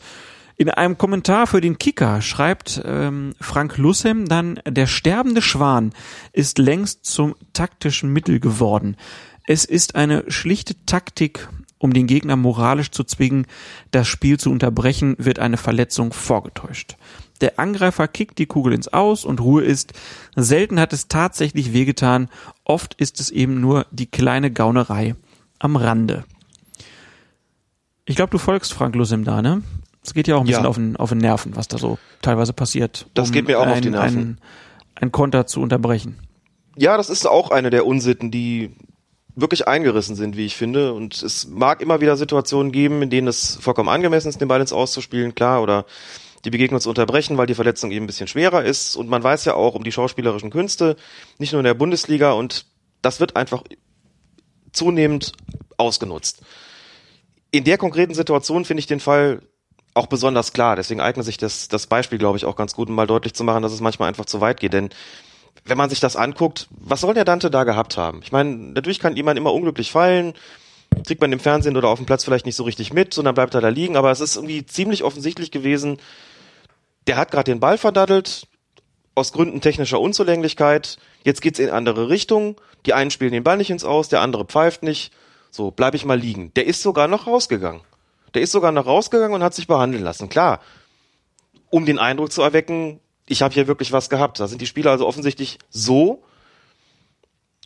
In 0.57 0.69
einem 0.69 0.97
Kommentar 0.97 1.47
für 1.47 1.59
den 1.59 1.77
Kicker 1.77 2.21
schreibt 2.21 2.81
ähm, 2.85 3.33
Frank 3.41 3.77
Lussem 3.77 4.29
dann, 4.29 4.59
der 4.65 4.87
sterbende 4.87 5.41
Schwan 5.41 5.93
ist 6.31 6.57
längst 6.57 7.05
zum 7.05 7.35
taktischen 7.51 8.13
Mittel 8.13 8.39
geworden. 8.39 8.95
Es 9.47 9.65
ist 9.65 9.95
eine 9.95 10.29
schlichte 10.31 10.75
Taktik, 10.85 11.47
um 11.77 11.93
den 11.93 12.07
Gegner 12.07 12.35
moralisch 12.35 12.91
zu 12.91 13.03
zwingen, 13.03 13.45
das 13.91 14.07
Spiel 14.07 14.39
zu 14.39 14.49
unterbrechen, 14.51 15.15
wird 15.19 15.39
eine 15.39 15.57
Verletzung 15.57 16.13
vorgetäuscht. 16.13 16.95
Der 17.41 17.59
Angreifer 17.59 18.07
kickt 18.07 18.39
die 18.39 18.45
Kugel 18.45 18.73
ins 18.73 18.87
Aus 18.87 19.25
und 19.25 19.41
Ruhe 19.41 19.63
ist. 19.63 19.93
Selten 20.35 20.79
hat 20.79 20.93
es 20.93 21.09
tatsächlich 21.09 21.73
wehgetan, 21.73 22.29
oft 22.63 22.93
ist 22.95 23.19
es 23.19 23.29
eben 23.29 23.59
nur 23.59 23.85
die 23.91 24.07
kleine 24.07 24.51
Gaunerei 24.51 25.15
am 25.59 25.75
Rande. 25.75 26.23
Ich 28.05 28.15
glaube, 28.15 28.31
du 28.31 28.37
folgst 28.37 28.73
Frank 28.73 28.95
Lussem 28.95 29.23
da, 29.25 29.41
ne? 29.41 29.63
Es 30.03 30.13
geht 30.13 30.27
ja 30.27 30.35
auch 30.35 30.41
ein 30.41 30.45
bisschen 30.45 30.63
Ja. 30.63 30.69
auf, 30.69 30.75
den, 30.75 30.95
auf 30.95 31.09
den 31.09 31.17
Nerven, 31.17 31.55
was 31.55 31.67
da 31.67 31.77
so 31.77 31.97
teilweise 32.21 32.53
passiert. 32.53 33.07
Das 33.15 33.31
geht 33.31 33.47
mir 33.47 33.59
auch 33.59 33.67
auf 33.67 33.81
die 33.81 33.89
Nerven. 33.89 34.19
Ein, 34.19 34.37
ein 34.95 35.11
Konter 35.11 35.47
zu 35.47 35.61
unterbrechen. 35.61 36.19
Ja, 36.77 36.95
das 36.97 37.09
ist 37.09 37.25
auch 37.25 37.49
eine 37.51 37.69
der 37.69 37.85
Unsitten, 37.85 38.29
die 38.31 38.71
wirklich 39.35 39.67
eingerissen 39.67 40.15
sind, 40.15 40.37
wie 40.37 40.45
ich 40.45 40.55
finde. 40.55 40.93
Und 40.93 41.21
es 41.21 41.47
mag 41.47 41.81
immer 41.81 42.01
wieder 42.01 42.17
Situationen 42.17 42.71
geben, 42.71 43.01
in 43.01 43.09
denen 43.09 43.27
es 43.27 43.57
vollkommen 43.57 43.89
angemessen 43.89 44.29
ist, 44.29 44.39
den 44.39 44.47
Ball 44.47 44.61
ins 44.61 44.73
Auszuspielen, 44.73 45.35
klar, 45.35 45.61
oder 45.61 45.85
die 46.45 46.51
Begegnung 46.51 46.79
zu 46.79 46.89
unterbrechen, 46.89 47.37
weil 47.37 47.47
die 47.47 47.55
Verletzung 47.55 47.91
eben 47.91 48.05
ein 48.05 48.07
bisschen 48.07 48.27
schwerer 48.27 48.63
ist. 48.63 48.95
Und 48.95 49.09
man 49.09 49.23
weiß 49.23 49.45
ja 49.45 49.55
auch 49.55 49.75
um 49.75 49.83
die 49.83 49.91
schauspielerischen 49.91 50.51
Künste, 50.51 50.95
nicht 51.37 51.51
nur 51.51 51.59
in 51.59 51.65
der 51.65 51.73
Bundesliga. 51.73 52.31
Und 52.31 52.65
das 53.01 53.19
wird 53.19 53.35
einfach 53.35 53.63
zunehmend 54.71 55.33
ausgenutzt. 55.77 56.41
In 57.51 57.63
der 57.63 57.77
konkreten 57.77 58.13
Situation 58.13 58.65
finde 58.65 58.79
ich 58.79 58.87
den 58.87 58.99
Fall 58.99 59.41
auch 59.93 60.07
besonders 60.07 60.53
klar. 60.53 60.75
Deswegen 60.75 61.01
eignet 61.01 61.25
sich 61.25 61.37
das, 61.37 61.67
das 61.67 61.87
Beispiel, 61.87 62.19
glaube 62.19 62.37
ich, 62.37 62.45
auch 62.45 62.55
ganz 62.55 62.75
gut, 62.75 62.89
um 62.89 62.95
mal 62.95 63.07
deutlich 63.07 63.33
zu 63.33 63.43
machen, 63.43 63.63
dass 63.63 63.71
es 63.71 63.79
manchmal 63.79 64.09
einfach 64.09 64.25
zu 64.25 64.41
weit 64.41 64.59
geht. 64.59 64.73
Denn 64.73 64.89
wenn 65.63 65.77
man 65.77 65.89
sich 65.89 65.99
das 65.99 66.15
anguckt, 66.15 66.67
was 66.69 67.01
soll 67.01 67.13
der 67.13 67.25
Dante 67.25 67.49
da 67.49 67.63
gehabt 67.63 67.97
haben? 67.97 68.21
Ich 68.23 68.31
meine, 68.31 68.55
natürlich 68.55 68.99
kann 68.99 69.15
jemand 69.15 69.37
immer 69.37 69.53
unglücklich 69.53 69.91
fallen, 69.91 70.33
kriegt 71.05 71.21
man 71.21 71.31
im 71.31 71.39
Fernsehen 71.39 71.77
oder 71.77 71.89
auf 71.89 71.99
dem 71.99 72.05
Platz 72.05 72.23
vielleicht 72.23 72.45
nicht 72.45 72.55
so 72.55 72.63
richtig 72.63 72.93
mit, 72.93 73.17
dann 73.17 73.33
bleibt 73.33 73.53
er 73.55 73.61
da 73.61 73.69
liegen, 73.69 73.97
aber 73.97 74.11
es 74.11 74.21
ist 74.21 74.35
irgendwie 74.35 74.65
ziemlich 74.65 75.03
offensichtlich 75.03 75.51
gewesen, 75.51 75.97
der 77.07 77.17
hat 77.17 77.31
gerade 77.31 77.51
den 77.51 77.59
Ball 77.59 77.77
verdaddelt, 77.77 78.47
aus 79.15 79.31
Gründen 79.31 79.61
technischer 79.61 79.99
Unzulänglichkeit, 79.99 80.97
jetzt 81.23 81.41
geht's 81.41 81.59
in 81.59 81.69
andere 81.69 82.09
Richtungen, 82.09 82.55
die 82.85 82.93
einen 82.93 83.11
spielen 83.11 83.31
den 83.31 83.43
Ball 83.43 83.57
nicht 83.57 83.69
ins 83.69 83.85
Aus, 83.85 84.09
der 84.09 84.21
andere 84.21 84.45
pfeift 84.45 84.83
nicht, 84.83 85.11
so, 85.51 85.71
bleib 85.71 85.93
ich 85.93 86.03
mal 86.03 86.19
liegen. 86.19 86.53
Der 86.55 86.65
ist 86.65 86.81
sogar 86.81 87.07
noch 87.07 87.27
rausgegangen. 87.27 87.81
Der 88.33 88.41
ist 88.41 88.51
sogar 88.51 88.73
noch 88.73 88.87
rausgegangen 88.87 89.35
und 89.35 89.43
hat 89.43 89.53
sich 89.53 89.67
behandeln 89.67 90.03
lassen, 90.03 90.27
klar. 90.27 90.59
Um 91.69 91.85
den 91.85 91.97
Eindruck 91.97 92.33
zu 92.33 92.41
erwecken, 92.41 92.99
ich 93.27 93.41
habe 93.41 93.53
hier 93.53 93.67
wirklich 93.67 93.91
was 93.91 94.09
gehabt. 94.09 94.39
Da 94.39 94.47
sind 94.47 94.61
die 94.61 94.67
Spieler 94.67 94.91
also 94.91 95.07
offensichtlich 95.07 95.59
so, 95.69 96.23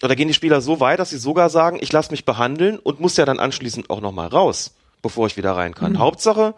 oder 0.01 0.15
gehen 0.15 0.27
die 0.27 0.33
Spieler 0.33 0.61
so 0.61 0.79
weit, 0.79 0.99
dass 0.99 1.09
sie 1.09 1.17
sogar 1.17 1.49
sagen, 1.49 1.77
ich 1.81 1.91
lasse 1.91 2.11
mich 2.11 2.25
behandeln 2.25 2.79
und 2.79 2.99
muss 2.99 3.17
ja 3.17 3.25
dann 3.25 3.39
anschließend 3.39 3.89
auch 3.89 4.01
nochmal 4.01 4.27
raus, 4.27 4.73
bevor 5.01 5.27
ich 5.27 5.35
wieder 5.35 5.53
rein 5.53 5.75
kann. 5.75 5.99
Hauptsache, 5.99 6.55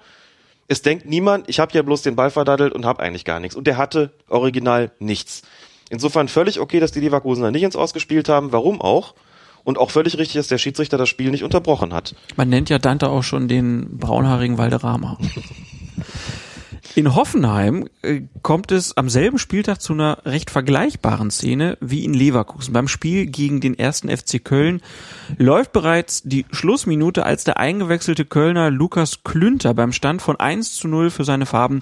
es 0.67 0.83
denkt 0.83 1.05
niemand, 1.05 1.49
ich 1.49 1.59
habe 1.59 1.73
ja 1.73 1.81
bloß 1.81 2.03
den 2.03 2.15
Ball 2.15 2.29
verdaddelt 2.29 2.73
und 2.73 2.85
habe 2.85 3.01
eigentlich 3.01 3.25
gar 3.25 3.39
nichts. 3.39 3.55
Und 3.55 3.65
der 3.65 3.77
hatte 3.77 4.11
original 4.29 4.91
nichts. 4.99 5.41
Insofern 5.89 6.27
völlig 6.27 6.59
okay, 6.59 6.79
dass 6.79 6.91
die 6.91 6.99
Leverkusener 6.99 7.51
nicht 7.51 7.63
ins 7.63 7.75
Ausgespielt 7.75 8.29
haben. 8.29 8.51
Warum 8.51 8.79
auch? 8.79 9.15
Und 9.63 9.77
auch 9.77 9.91
völlig 9.91 10.17
richtig, 10.17 10.35
dass 10.35 10.47
der 10.47 10.57
Schiedsrichter 10.57 10.97
das 10.97 11.09
Spiel 11.09 11.29
nicht 11.31 11.43
unterbrochen 11.43 11.93
hat. 11.93 12.15
Man 12.35 12.49
nennt 12.49 12.69
ja 12.69 12.79
Dante 12.79 13.09
auch 13.09 13.23
schon 13.23 13.47
den 13.47 13.97
braunhaarigen 13.97 14.57
Valderrama. 14.57 15.17
In 16.95 17.15
Hoffenheim 17.15 17.87
äh, 18.01 18.21
kommt 18.41 18.71
es 18.71 18.97
am 18.97 19.07
selben 19.07 19.37
Spieltag 19.37 19.81
zu 19.81 19.93
einer 19.93 20.17
recht 20.25 20.49
vergleichbaren 20.49 21.31
Szene 21.31 21.77
wie 21.79 22.03
in 22.03 22.13
Leverkusen. 22.13 22.73
Beim 22.73 22.87
Spiel 22.87 23.27
gegen 23.27 23.61
den 23.61 23.77
ersten 23.77 24.09
FC 24.09 24.43
Köln 24.43 24.81
läuft 25.37 25.71
bereits 25.71 26.23
die 26.23 26.45
Schlussminute, 26.51 27.25
als 27.25 27.43
der 27.43 27.57
eingewechselte 27.57 28.25
Kölner 28.25 28.71
Lukas 28.71 29.23
Klünter 29.23 29.73
beim 29.73 29.93
Stand 29.93 30.21
von 30.21 30.39
1 30.39 30.75
zu 30.75 30.87
0 30.87 31.11
für 31.11 31.23
seine 31.23 31.45
Farben 31.45 31.81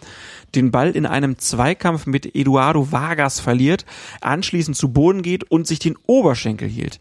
den 0.54 0.72
Ball 0.72 0.92
in 0.92 1.06
einem 1.06 1.38
Zweikampf 1.40 2.06
mit 2.06 2.36
Eduardo 2.36 2.92
Vargas 2.92 3.40
verliert, 3.40 3.86
anschließend 4.22 4.76
zu 4.76 4.92
Boden 4.92 5.22
geht 5.22 5.50
und 5.50 5.66
sich 5.66 5.80
den 5.80 5.98
Oberschenkel 6.06 6.68
hielt. 6.68 7.00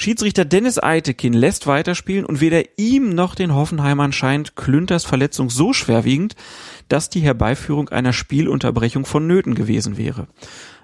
Schiedsrichter 0.00 0.46
Dennis 0.46 0.82
Eitekin 0.82 1.34
lässt 1.34 1.66
weiterspielen 1.66 2.24
und 2.24 2.40
weder 2.40 2.62
ihm 2.78 3.10
noch 3.14 3.34
den 3.34 3.54
Hoffenheimern 3.54 4.14
scheint 4.14 4.56
Klünters 4.56 5.04
Verletzung 5.04 5.50
so 5.50 5.74
schwerwiegend, 5.74 6.36
dass 6.90 7.08
die 7.08 7.20
Herbeiführung 7.20 7.88
einer 7.88 8.12
Spielunterbrechung 8.12 9.06
vonnöten 9.06 9.54
gewesen 9.54 9.96
wäre. 9.96 10.26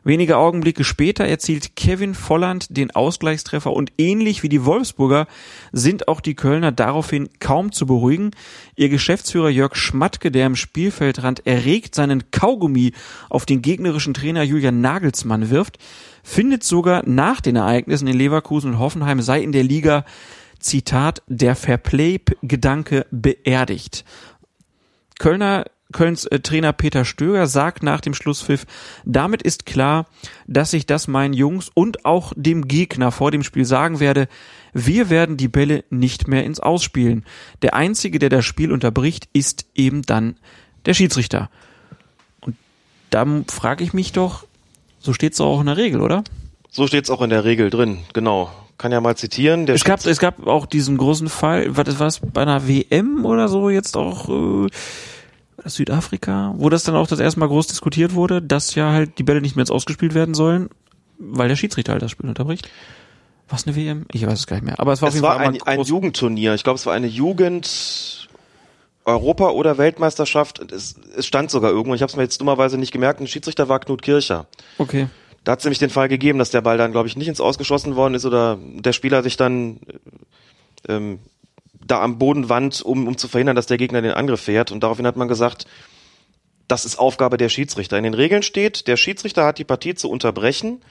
Wenige 0.04 0.36
Augenblicke 0.36 0.84
später 0.84 1.24
erzielt 1.24 1.74
Kevin 1.74 2.14
Volland 2.14 2.76
den 2.76 2.92
Ausgleichstreffer 2.92 3.72
und 3.72 3.92
ähnlich 3.98 4.44
wie 4.44 4.48
die 4.48 4.64
Wolfsburger 4.64 5.26
sind 5.72 6.06
auch 6.06 6.20
die 6.20 6.36
Kölner 6.36 6.70
daraufhin 6.70 7.28
kaum 7.40 7.72
zu 7.72 7.86
beruhigen. 7.86 8.30
Ihr 8.76 8.88
Geschäftsführer 8.88 9.48
Jörg 9.48 9.74
Schmatke, 9.74 10.30
der 10.30 10.46
im 10.46 10.54
Spielfeldrand 10.54 11.44
erregt 11.44 11.96
seinen 11.96 12.30
Kaugummi 12.30 12.92
auf 13.28 13.46
den 13.46 13.62
gegnerischen 13.62 14.14
Trainer 14.14 14.44
Julian 14.44 14.80
Nagelsmann 14.80 15.50
wirft, 15.50 15.78
findet 16.22 16.62
sogar 16.62 17.02
nach 17.04 17.40
den 17.40 17.56
Ereignissen 17.56 18.06
in 18.06 18.16
Leverkusen 18.16 18.74
und 18.74 18.78
Hoffenheim 18.78 19.20
sei 19.20 19.40
in 19.40 19.50
der 19.50 19.64
Liga 19.64 20.04
Zitat, 20.60 21.22
der 21.26 21.56
Fairplay-Gedanke 21.56 23.06
beerdigt. 23.10 24.04
Kölner 25.18 25.64
Kölns 25.96 26.26
äh, 26.26 26.40
Trainer 26.40 26.74
Peter 26.74 27.06
Stöger 27.06 27.46
sagt 27.46 27.82
nach 27.82 28.02
dem 28.02 28.12
Schlusspfiff, 28.12 28.66
damit 29.06 29.40
ist 29.40 29.64
klar, 29.64 30.04
dass 30.46 30.74
ich 30.74 30.84
das 30.84 31.08
meinen 31.08 31.32
Jungs 31.32 31.70
und 31.72 32.04
auch 32.04 32.34
dem 32.36 32.68
Gegner 32.68 33.10
vor 33.10 33.30
dem 33.30 33.42
Spiel 33.42 33.64
sagen 33.64 33.98
werde, 33.98 34.28
wir 34.74 35.08
werden 35.08 35.38
die 35.38 35.48
Bälle 35.48 35.84
nicht 35.88 36.28
mehr 36.28 36.44
ins 36.44 36.60
Ausspielen. 36.60 37.24
Der 37.62 37.72
Einzige, 37.72 38.18
der 38.18 38.28
das 38.28 38.44
Spiel 38.44 38.72
unterbricht, 38.72 39.30
ist 39.32 39.64
eben 39.74 40.02
dann 40.02 40.36
der 40.84 40.92
Schiedsrichter. 40.92 41.48
Und 42.40 42.56
da 43.08 43.24
frage 43.48 43.82
ich 43.82 43.94
mich 43.94 44.12
doch, 44.12 44.44
so 44.98 45.14
steht 45.14 45.32
es 45.32 45.40
auch 45.40 45.60
in 45.60 45.66
der 45.66 45.78
Regel, 45.78 46.02
oder? 46.02 46.24
So 46.70 46.86
steht 46.86 47.04
es 47.04 47.10
auch 47.10 47.22
in 47.22 47.30
der 47.30 47.44
Regel 47.44 47.70
drin, 47.70 48.00
genau. 48.12 48.52
Kann 48.76 48.92
ja 48.92 49.00
mal 49.00 49.16
zitieren. 49.16 49.64
Der 49.64 49.76
es 49.76 49.84
gab, 49.84 50.04
es 50.04 50.18
gab 50.18 50.46
auch 50.46 50.66
diesen 50.66 50.98
großen 50.98 51.30
Fall, 51.30 51.74
was 51.74 51.98
war 51.98 52.08
es 52.08 52.20
bei 52.20 52.42
einer 52.42 52.68
WM 52.68 53.24
oder 53.24 53.48
so 53.48 53.70
jetzt 53.70 53.96
auch 53.96 54.28
äh, 54.28 54.68
Südafrika, 55.64 56.54
wo 56.56 56.68
das 56.68 56.84
dann 56.84 56.96
auch 56.96 57.06
das 57.06 57.18
erste 57.18 57.40
Mal 57.40 57.48
groß 57.48 57.68
diskutiert 57.68 58.14
wurde, 58.14 58.42
dass 58.42 58.74
ja 58.74 58.92
halt 58.92 59.18
die 59.18 59.22
Bälle 59.22 59.40
nicht 59.40 59.56
mehr 59.56 59.62
ins 59.62 59.70
Ausgespielt 59.70 60.14
werden 60.14 60.34
sollen, 60.34 60.68
weil 61.18 61.48
der 61.48 61.56
Schiedsrichter 61.56 61.92
halt 61.92 62.02
das 62.02 62.10
Spiel 62.10 62.28
unterbricht. 62.28 62.68
Was 63.48 63.66
eine 63.66 63.76
WM? 63.76 64.06
Ich 64.12 64.26
weiß 64.26 64.40
es 64.40 64.46
gar 64.46 64.56
nicht 64.56 64.66
mehr. 64.66 64.80
Aber 64.80 64.92
es 64.92 65.02
war 65.02 65.08
es 65.08 65.22
war 65.22 65.38
ein, 65.38 65.62
ein 65.62 65.80
Jugendturnier. 65.82 66.54
Ich 66.54 66.64
glaube, 66.64 66.78
es 66.78 66.86
war 66.86 66.94
eine 66.94 67.06
Jugend 67.06 68.28
Europa- 69.04 69.50
oder 69.50 69.78
Weltmeisterschaft. 69.78 70.72
Es, 70.72 70.96
es 71.16 71.26
stand 71.26 71.50
sogar 71.50 71.70
irgendwo. 71.70 71.94
Ich 71.94 72.02
habe 72.02 72.10
es 72.10 72.16
mir 72.16 72.24
jetzt 72.24 72.40
dummerweise 72.40 72.76
nicht 72.76 72.92
gemerkt. 72.92 73.20
Ein 73.20 73.28
Schiedsrichter 73.28 73.68
war 73.68 73.78
Knut 73.78 74.02
Kircher. 74.02 74.46
Okay. 74.78 75.06
Da 75.44 75.52
hat 75.52 75.60
es 75.60 75.64
nämlich 75.64 75.78
den 75.78 75.90
Fall 75.90 76.08
gegeben, 76.08 76.40
dass 76.40 76.50
der 76.50 76.60
Ball 76.60 76.76
dann, 76.76 76.90
glaube 76.90 77.06
ich, 77.06 77.16
nicht 77.16 77.28
ins 77.28 77.40
Ausgeschossen 77.40 77.94
worden 77.94 78.14
ist 78.14 78.26
oder 78.26 78.58
der 78.60 78.92
Spieler 78.92 79.22
sich 79.22 79.36
dann 79.36 79.78
ähm, 80.88 81.20
da 81.86 82.00
am 82.02 82.18
Boden 82.18 82.48
wand, 82.48 82.82
um, 82.82 83.06
um 83.06 83.16
zu 83.16 83.28
verhindern, 83.28 83.56
dass 83.56 83.66
der 83.66 83.78
Gegner 83.78 84.02
den 84.02 84.12
Angriff 84.12 84.42
fährt. 84.42 84.72
Und 84.72 84.82
daraufhin 84.82 85.06
hat 85.06 85.16
man 85.16 85.28
gesagt, 85.28 85.66
das 86.68 86.84
ist 86.84 86.98
Aufgabe 86.98 87.36
der 87.36 87.48
Schiedsrichter. 87.48 87.96
In 87.96 88.04
den 88.04 88.14
Regeln 88.14 88.42
steht, 88.42 88.88
der 88.88 88.96
Schiedsrichter 88.96 89.44
hat 89.44 89.58
die 89.58 89.64
Partie 89.64 89.94
zu 89.94 90.10
unterbrechen, 90.10 90.82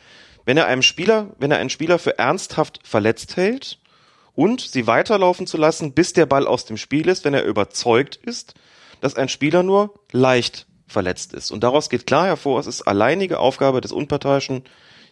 wenn 0.45 0.57
er 0.57 0.67
einem 0.67 0.81
Spieler, 0.81 1.27
wenn 1.37 1.51
er 1.51 1.57
einen 1.57 1.69
Spieler 1.69 1.99
für 1.99 2.17
ernsthaft 2.17 2.79
verletzt 2.83 3.35
hält 3.35 3.79
und 4.35 4.61
sie 4.61 4.87
weiterlaufen 4.87 5.47
zu 5.47 5.57
lassen, 5.57 5.93
bis 5.93 6.13
der 6.13 6.25
Ball 6.25 6.47
aus 6.47 6.65
dem 6.65 6.77
Spiel 6.77 7.07
ist, 7.07 7.25
wenn 7.25 7.33
er 7.33 7.43
überzeugt 7.43 8.15
ist, 8.15 8.53
dass 9.01 9.15
ein 9.15 9.29
Spieler 9.29 9.63
nur 9.63 9.93
leicht 10.11 10.67
verletzt 10.87 11.33
ist. 11.33 11.51
Und 11.51 11.63
daraus 11.63 11.89
geht 11.89 12.05
klar 12.05 12.27
hervor, 12.27 12.59
es 12.59 12.67
ist 12.67 12.83
alleinige 12.83 13.39
Aufgabe 13.39 13.81
des 13.81 13.91
Unparteiischen, 13.91 14.63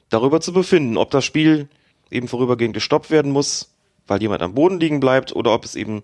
darüber 0.09 0.39
zu 0.39 0.53
befinden, 0.53 0.97
ob 0.97 1.09
das 1.11 1.25
Spiel 1.25 1.67
eben 2.11 2.27
vorübergehend 2.27 2.73
gestoppt 2.73 3.09
werden 3.09 3.31
muss, 3.31 3.72
weil 4.07 4.21
jemand 4.21 4.41
am 4.41 4.53
Boden 4.53 4.79
liegen 4.79 4.99
bleibt, 4.99 5.35
oder 5.35 5.53
ob 5.53 5.65
es 5.65 5.75
eben 5.75 6.03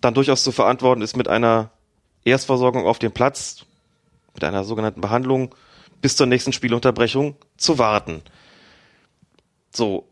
dann 0.00 0.14
durchaus 0.14 0.42
zu 0.42 0.52
verantworten 0.52 1.02
ist 1.02 1.16
mit 1.16 1.28
einer 1.28 1.70
Erstversorgung 2.24 2.86
auf 2.86 2.98
dem 2.98 3.12
Platz, 3.12 3.64
mit 4.34 4.44
einer 4.44 4.64
sogenannten 4.64 5.00
Behandlung 5.00 5.54
bis 6.00 6.16
zur 6.16 6.26
nächsten 6.26 6.52
Spielunterbrechung 6.52 7.36
zu 7.56 7.78
warten. 7.78 8.22
So. 9.70 10.08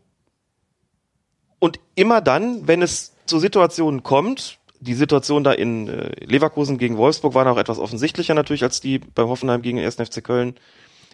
Und 1.59 1.79
immer 1.95 2.21
dann, 2.21 2.67
wenn 2.67 2.81
es 2.81 3.13
zu 3.25 3.39
Situationen 3.39 4.01
kommt, 4.01 4.57
die 4.79 4.95
Situation 4.95 5.43
da 5.43 5.51
in 5.51 5.87
äh, 5.87 6.25
Leverkusen 6.25 6.79
gegen 6.79 6.97
Wolfsburg 6.97 7.35
war 7.35 7.45
noch 7.45 7.57
etwas 7.57 7.77
offensichtlicher 7.77 8.33
natürlich 8.33 8.63
als 8.63 8.81
die 8.81 8.97
bei 8.97 9.23
Hoffenheim 9.23 9.61
gegen 9.61 9.77
den 9.77 9.85
1. 9.85 9.95
FC 9.95 10.23
Köln. 10.23 10.55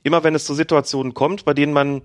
Immer 0.03 0.23
wenn 0.23 0.35
es 0.35 0.45
zu 0.45 0.53
Situationen 0.53 1.13
kommt, 1.13 1.43
bei 1.43 1.53
denen 1.53 1.73
man 1.73 2.01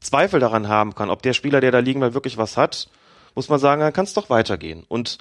Zweifel 0.00 0.40
daran 0.40 0.68
haben 0.68 0.94
kann, 0.94 1.08
ob 1.08 1.22
der 1.22 1.32
Spieler, 1.32 1.62
der 1.62 1.72
da 1.72 1.78
liegen 1.78 2.00
bleibt, 2.00 2.14
wirklich 2.14 2.36
was 2.36 2.58
hat, 2.58 2.88
muss 3.36 3.48
man 3.48 3.60
sagen, 3.60 3.80
dann 3.80 3.92
kann 3.92 4.04
es 4.04 4.14
doch 4.14 4.30
weitergehen. 4.30 4.84
Und 4.88 5.18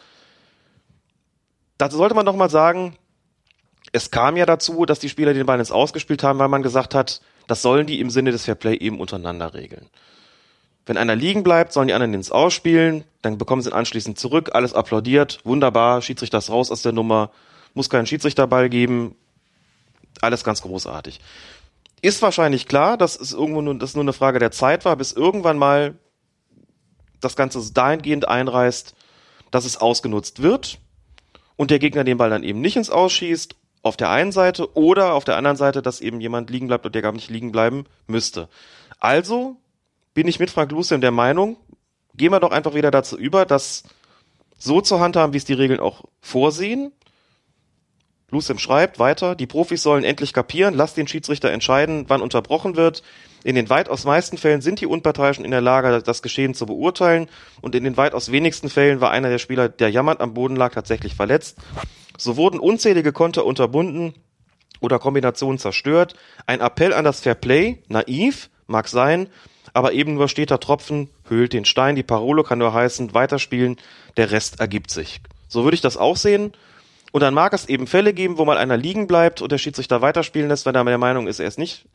dazu 1.78 1.98
sollte 1.98 2.16
man 2.16 2.26
doch 2.26 2.36
mal 2.36 2.50
sagen, 2.50 2.98
es 3.92 4.10
kam 4.10 4.38
ja 4.38 4.46
dazu, 4.46 4.86
dass 4.86 5.00
die 5.00 5.10
Spieler 5.10 5.34
den 5.34 5.46
Ball 5.46 5.60
ins 5.60 5.72
Ausgespielt 5.72 6.24
haben, 6.24 6.40
weil 6.40 6.48
man 6.48 6.64
gesagt 6.64 6.96
hat, 6.96 7.22
das 7.48 7.62
sollen 7.62 7.86
die 7.86 8.00
im 8.00 8.10
Sinne 8.10 8.32
des 8.32 8.46
Fairplay 8.46 8.76
eben 8.78 9.00
untereinander 9.00 9.54
regeln. 9.54 9.90
Wenn 10.86 10.98
einer 10.98 11.16
liegen 11.16 11.44
bleibt, 11.44 11.74
sollen 11.74 11.88
die 11.88 11.94
anderen 11.94 12.14
ins 12.14 12.32
Ausspielen, 12.32 13.04
dann 13.22 13.38
bekommen 13.38 13.62
sie 13.62 13.70
ihn 13.70 13.74
anschließend 13.76 14.20
zurück, 14.20 14.52
alles 14.54 14.74
applaudiert, 14.74 15.40
wunderbar, 15.44 16.02
Schiedsrichter 16.02 16.38
ist 16.38 16.50
raus 16.50 16.72
aus 16.72 16.84
der 16.84 16.92
Nummer, 16.92 17.32
muss 17.74 17.90
keinen 17.90 18.06
Schiedsrichterball 18.06 18.70
geben, 18.70 19.16
alles 20.22 20.44
ganz 20.44 20.62
großartig. 20.62 21.20
Ist 22.02 22.22
wahrscheinlich 22.22 22.68
klar, 22.68 22.98
dass 22.98 23.20
es 23.20 23.34
irgendwo 23.34 23.62
nur, 23.62 23.76
dass 23.76 23.96
nur 23.96 24.04
eine 24.04 24.14
Frage 24.14 24.38
der 24.38 24.52
Zeit 24.52 24.86
war, 24.86 24.96
bis 24.96 25.12
irgendwann 25.12 25.58
mal 25.58 25.96
das 27.26 27.36
Ganze 27.36 27.74
dahingehend 27.74 28.28
einreißt, 28.28 28.96
dass 29.52 29.66
es 29.66 29.78
ausgenutzt 29.78 30.42
wird 30.42 30.80
und 31.56 31.72
der 31.72 31.80
Gegner 31.80 32.04
den 32.04 32.18
Ball 32.18 32.30
dann 32.30 32.44
eben 32.44 32.62
nicht 32.62 32.78
ins 32.78 32.90
Ausschießt 32.90 33.56
auf 33.82 33.98
der 33.98 34.10
einen 34.10 34.32
Seite 34.32 34.76
oder 34.76 35.14
auf 35.14 35.26
der 35.26 35.38
anderen 35.38 35.58
Seite, 35.58 35.82
dass 35.82 36.02
eben 36.02 36.20
jemand 36.20 36.50
liegen 36.50 36.68
bleibt 36.68 36.86
und 36.86 36.96
der 36.96 37.02
gar 37.02 37.12
nicht 37.12 37.30
liegen 37.30 37.52
bleiben 37.52 37.86
müsste. 38.08 38.50
Also 39.00 39.58
bin 40.14 40.28
ich 40.28 40.40
mit 40.40 40.50
Frank 40.50 40.72
Lucem 40.72 41.02
der 41.02 41.12
Meinung, 41.12 41.58
gehen 42.16 42.32
wir 42.32 42.40
doch 42.40 42.52
einfach 42.52 42.74
wieder 42.74 42.90
dazu 42.92 43.18
über, 43.18 43.46
das 43.46 43.84
so 44.58 44.82
zu 44.82 45.00
handhaben, 45.00 45.34
wie 45.34 45.38
es 45.38 45.46
die 45.46 45.54
Regeln 45.54 45.80
auch 45.80 46.06
vorsehen. 46.22 46.92
Lucem 48.32 48.58
schreibt 48.58 48.98
weiter, 49.00 49.36
die 49.36 49.46
Profis 49.46 49.84
sollen 49.84 50.04
endlich 50.04 50.34
kapieren, 50.34 50.74
lass 50.74 50.94
den 50.94 51.08
Schiedsrichter 51.08 51.52
entscheiden, 51.52 52.06
wann 52.08 52.22
unterbrochen 52.22 52.76
wird. 52.76 53.04
In 53.44 53.56
den 53.56 53.70
weitaus 53.70 54.06
meisten 54.06 54.38
Fällen 54.38 54.62
sind 54.62 54.82
die 54.82 54.88
Unparteiischen 54.88 55.46
in 55.46 55.52
der 55.52 55.62
Lage, 55.62 56.02
das 56.02 56.24
Geschehen 56.24 56.56
zu 56.56 56.66
beurteilen 56.66 57.30
und 57.62 57.76
in 57.76 57.84
den 57.84 57.98
weitaus 57.98 58.32
wenigsten 58.32 58.70
Fällen 58.70 59.02
war 59.02 59.12
einer 59.12 59.30
der 59.30 59.38
Spieler, 59.38 59.70
der 59.70 59.92
jammernd 59.92 60.22
am 60.22 60.34
Boden 60.34 60.56
lag, 60.56 60.74
tatsächlich 60.74 61.14
verletzt. 61.14 61.58
So 62.18 62.38
wurden 62.38 62.60
unzählige 62.60 63.14
Konter 63.14 63.46
unterbunden 63.46 64.16
oder 64.80 64.98
Kombinationen 64.98 65.60
zerstört. 65.60 66.16
Ein 66.48 66.62
Appell 66.62 66.94
an 66.94 67.06
das 67.06 67.20
Fair 67.20 67.36
Play, 67.36 67.84
naiv, 67.88 68.50
mag 68.66 68.88
sein, 68.88 69.30
aber 69.74 69.94
eben 69.94 70.16
nur 70.16 70.28
steter 70.28 70.60
Tropfen 70.60 71.10
höhlt 71.28 71.54
den 71.54 71.66
Stein. 71.66 71.96
Die 71.96 72.04
Parole 72.04 72.44
kann 72.44 72.58
nur 72.58 72.74
heißen, 72.74 73.14
weiterspielen, 73.14 73.78
der 74.18 74.32
Rest 74.32 74.60
ergibt 74.60 74.90
sich. 74.90 75.22
So 75.48 75.64
würde 75.64 75.76
ich 75.76 75.82
das 75.82 75.98
auch 75.98 76.18
sehen. 76.18 76.54
Und 77.16 77.22
dann 77.22 77.34
mag 77.34 77.54
es 77.54 77.70
eben 77.70 77.88
Fälle 77.88 78.12
geben, 78.12 78.38
wo 78.38 78.44
mal 78.44 78.58
einer 78.58 78.76
liegen 78.76 79.08
bleibt 79.08 79.42
und 79.42 79.50
der 79.50 79.58
Schiedsrichter 79.58 80.02
weiterspielen 80.02 80.50
lässt, 80.50 80.66
wenn 80.66 80.76
er 80.76 80.84
der 80.84 80.98
Meinung 80.98 81.28
ist, 81.28 81.40
er 81.40 81.48
ist 81.48 81.58
nicht 81.58 81.86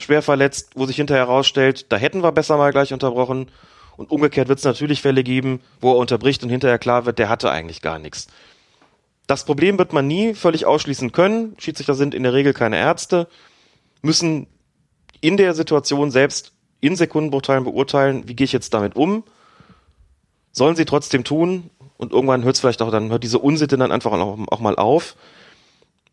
schwer 0.00 0.22
verletzt, 0.22 0.70
wo 0.74 0.86
sich 0.86 0.96
hinterher 0.96 1.28
herausstellt, 1.28 1.86
da 1.92 1.96
hätten 1.96 2.24
wir 2.24 2.32
besser 2.32 2.56
mal 2.56 2.72
gleich 2.72 2.92
unterbrochen. 2.92 3.48
Und 3.96 4.10
umgekehrt 4.10 4.48
wird 4.48 4.58
es 4.58 4.64
natürlich 4.64 5.02
Fälle 5.02 5.22
geben, 5.22 5.60
wo 5.80 5.92
er 5.92 5.98
unterbricht 5.98 6.42
und 6.42 6.48
hinterher 6.48 6.80
klar 6.80 7.06
wird, 7.06 7.20
der 7.20 7.28
hatte 7.28 7.48
eigentlich 7.48 7.80
gar 7.80 8.00
nichts. 8.00 8.26
Das 9.28 9.44
Problem 9.44 9.78
wird 9.78 9.92
man 9.92 10.08
nie 10.08 10.34
völlig 10.34 10.66
ausschließen 10.66 11.12
können. 11.12 11.54
Schiedsrichter 11.60 11.94
sind 11.94 12.12
in 12.12 12.24
der 12.24 12.32
Regel 12.32 12.52
keine 12.52 12.76
Ärzte, 12.76 13.28
müssen 14.02 14.48
in 15.20 15.36
der 15.36 15.54
Situation 15.54 16.10
selbst 16.10 16.54
in 16.80 16.96
Sekundenbruchteilen 16.96 17.62
beurteilen, 17.62 18.26
wie 18.26 18.34
gehe 18.34 18.46
ich 18.46 18.52
jetzt 18.52 18.74
damit 18.74 18.96
um. 18.96 19.22
Sollen 20.50 20.74
sie 20.74 20.86
trotzdem 20.86 21.22
tun 21.22 21.70
und 21.96 22.12
irgendwann 22.12 22.44
hört 22.44 22.54
es 22.54 22.60
vielleicht 22.60 22.82
auch, 22.82 22.90
dann 22.90 23.10
hört 23.10 23.22
diese 23.22 23.38
Unsitte 23.38 23.76
dann 23.76 23.92
einfach 23.92 24.12
auch, 24.12 24.38
auch 24.48 24.60
mal 24.60 24.76
auf. 24.76 25.16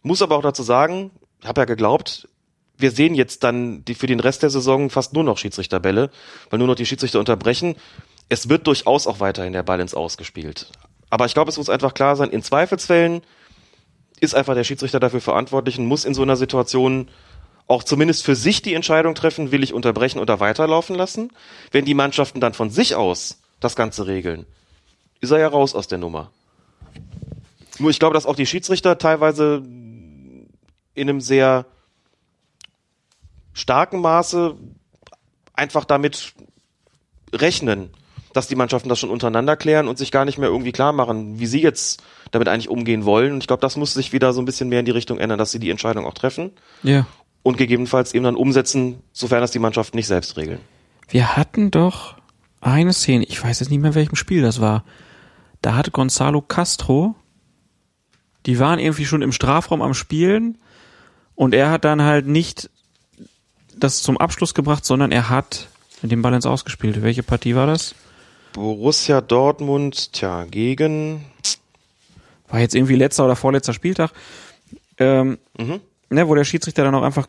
Muss 0.02 0.22
aber 0.22 0.38
auch 0.38 0.42
dazu 0.42 0.64
sagen, 0.64 1.12
ich 1.42 1.48
habe 1.48 1.62
ja 1.62 1.66
geglaubt, 1.66 2.28
wir 2.78 2.92
sehen 2.92 3.16
jetzt 3.16 3.44
dann 3.44 3.86
die, 3.86 3.96
für 3.96 4.08
den 4.08 4.20
Rest 4.20 4.44
der 4.44 4.50
Saison 4.50 4.90
fast 4.90 5.14
nur 5.14 5.24
noch 5.24 5.38
Schiedsrichterbälle, 5.38 6.10
weil 6.50 6.60
nur 6.60 6.68
noch 6.68 6.76
die 6.76 6.86
Schiedsrichter 6.86 7.20
unterbrechen. 7.20 7.76
Es 8.30 8.50
wird 8.50 8.68
durchaus 8.68 9.08
auch 9.08 9.20
weiterhin 9.20 9.54
der 9.54 9.68
ins 9.80 9.94
Ausgespielt. 9.94 10.72
Aber 11.10 11.26
ich 11.26 11.34
glaube, 11.34 11.50
es 11.50 11.58
muss 11.58 11.70
einfach 11.70 11.94
klar 11.94 12.16
sein, 12.16 12.32
in 12.32 12.42
Zweifelsfällen 12.42 13.22
ist 14.20 14.34
einfach 14.34 14.56
der 14.56 14.64
Schiedsrichter 14.64 15.00
dafür 15.00 15.22
verantwortlich 15.22 15.78
und 15.78 15.86
muss 15.86 16.06
in 16.06 16.14
so 16.14 16.24
einer 16.24 16.36
Situation 16.38 17.10
auch 17.68 17.84
zumindest 17.84 18.24
für 18.24 18.36
sich 18.36 18.62
die 18.62 18.74
Entscheidung 18.74 19.16
treffen, 19.16 19.52
will 19.52 19.64
ich 19.64 19.74
unterbrechen 19.74 20.20
oder 20.20 20.40
weiterlaufen 20.40 20.96
lassen. 20.96 21.32
Wenn 21.72 21.86
die 21.86 21.94
Mannschaften 21.94 22.40
dann 22.40 22.54
von 22.54 22.70
sich 22.70 22.96
aus 22.96 23.42
das 23.60 23.76
Ganze 23.76 24.08
regeln, 24.08 24.46
ist 25.24 25.32
er 25.32 25.40
ja 25.40 25.48
raus 25.48 25.74
aus 25.74 25.88
der 25.88 25.98
Nummer. 25.98 26.32
Nur 27.80 27.90
ich 27.90 27.98
glaube, 27.98 28.14
dass 28.14 28.26
auch 28.26 28.36
die 28.36 28.46
Schiedsrichter 28.46 28.98
teilweise 28.98 29.64
in 30.94 31.10
einem 31.10 31.22
sehr 31.22 31.66
starken 33.54 34.02
Maße 34.02 34.56
einfach 35.54 35.86
damit 35.86 36.34
rechnen, 37.34 37.90
dass 38.34 38.48
die 38.48 38.56
Mannschaften 38.56 38.90
das 38.90 39.00
schon 39.00 39.10
untereinander 39.10 39.56
klären 39.56 39.88
und 39.88 39.98
sich 39.98 40.12
gar 40.12 40.26
nicht 40.26 40.38
mehr 40.38 40.50
irgendwie 40.50 40.72
klar 40.72 40.92
machen, 40.92 41.40
wie 41.40 41.46
sie 41.46 41.62
jetzt 41.62 42.04
damit 42.32 42.48
eigentlich 42.48 42.70
umgehen 42.70 43.06
wollen. 43.06 43.34
Und 43.34 43.44
ich 43.44 43.48
glaube, 43.48 43.62
das 43.62 43.78
muss 43.78 43.94
sich 43.94 44.12
wieder 44.12 44.34
so 44.34 44.42
ein 44.42 44.46
bisschen 44.46 44.70
mehr 44.70 44.80
in 44.80 44.86
die 44.86 44.92
Richtung 44.92 45.20
ändern, 45.20 45.38
dass 45.40 45.52
sie 45.52 45.60
die 45.60 45.70
Entscheidung 45.70 46.06
auch 46.06 46.14
treffen. 46.14 46.52
Ja. 46.84 47.06
und 47.44 47.58
gegebenenfalls 47.58 48.14
eben 48.14 48.24
dann 48.24 48.36
umsetzen, 48.36 49.02
sofern 49.12 49.42
das 49.42 49.52
die 49.52 49.60
Mannschaften 49.60 49.98
nicht 49.98 50.08
selbst 50.08 50.38
regeln. 50.38 50.60
Wir 51.10 51.36
hatten 51.38 51.72
doch 51.72 52.16
eine 52.62 52.94
Szene, 52.94 53.26
ich 53.26 53.44
weiß 53.44 53.60
jetzt 53.60 53.70
nicht 53.70 53.82
mehr, 53.82 53.96
welchem 53.96 54.16
Spiel 54.16 54.42
das 54.42 54.62
war. 54.62 54.84
Da 55.64 55.76
hatte 55.76 55.90
Gonzalo 55.92 56.42
Castro, 56.42 57.16
die 58.46 58.60
waren 58.60 58.78
irgendwie 58.80 59.06
schon 59.06 59.22
im 59.22 59.32
Strafraum 59.32 59.82
am 59.82 59.94
Spielen 59.96 60.58
und 61.36 61.54
er 61.56 61.72
hat 61.72 61.86
dann 61.86 62.02
halt 62.04 62.28
nicht 62.28 62.70
das 63.76 64.04
zum 64.04 64.18
Abschluss 64.18 64.54
gebracht, 64.54 64.86
sondern 64.86 65.12
er 65.12 65.30
hat 65.30 65.68
den 66.02 66.22
Ball 66.22 66.34
ins 66.34 66.46
Ausgespielt. 66.46 67.02
Welche 67.02 67.24
Partie 67.24 67.56
war 67.56 67.66
das? 67.66 67.96
Borussia 68.52 69.22
Dortmund, 69.22 70.12
tja, 70.14 70.44
gegen. 70.44 71.24
War 72.50 72.60
jetzt 72.60 72.76
irgendwie 72.76 72.96
letzter 72.98 73.24
oder 73.26 73.36
vorletzter 73.38 73.74
Spieltag. 73.74 74.12
Ähm, 74.98 75.38
Mhm. 75.58 75.80
ne, 76.10 76.28
wo 76.28 76.36
der 76.36 76.44
Schiedsrichter 76.44 76.84
dann 76.84 76.94
auch 76.94 77.02
einfach 77.04 77.26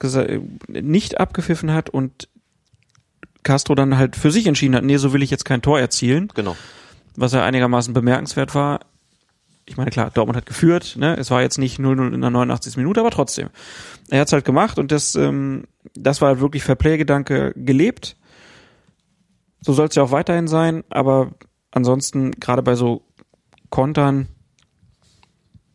nicht 0.68 1.18
abgepfiffen 1.20 1.72
hat 1.72 1.88
und 1.88 2.28
Castro 3.44 3.74
dann 3.76 3.96
halt 3.96 4.16
für 4.16 4.30
sich 4.32 4.46
entschieden 4.48 4.74
hat, 4.74 4.82
nee, 4.84 4.96
so 4.96 5.12
will 5.12 5.22
ich 5.22 5.30
jetzt 5.30 5.44
kein 5.44 5.62
Tor 5.62 5.78
erzielen, 5.78 6.28
Genau. 6.34 6.56
Was 7.16 7.32
ja 7.32 7.44
einigermaßen 7.44 7.94
bemerkenswert 7.94 8.54
war. 8.54 8.80
Ich 9.66 9.76
meine, 9.76 9.90
klar, 9.90 10.10
Dortmund 10.10 10.36
hat 10.36 10.46
geführt, 10.46 10.96
ne? 10.98 11.16
Es 11.16 11.30
war 11.30 11.40
jetzt 11.40 11.56
nicht 11.58 11.78
0-0 11.80 12.12
in 12.12 12.20
der 12.20 12.30
89. 12.30 12.76
Minute, 12.76 13.00
aber 13.00 13.10
trotzdem. 13.10 13.48
Er 14.10 14.20
hat's 14.20 14.32
halt 14.32 14.44
gemacht 14.44 14.78
und 14.78 14.92
das, 14.92 15.14
ähm, 15.14 15.64
das 15.94 16.20
war 16.20 16.28
halt 16.28 16.40
wirklich 16.40 16.62
Fairplay-Gedanke 16.64 17.54
gelebt. 17.56 18.16
So 19.60 19.72
soll's 19.72 19.94
ja 19.94 20.02
auch 20.02 20.10
weiterhin 20.10 20.48
sein, 20.48 20.84
aber 20.90 21.30
ansonsten, 21.70 22.32
gerade 22.32 22.62
bei 22.62 22.74
so 22.74 23.02
Kontern, 23.70 24.28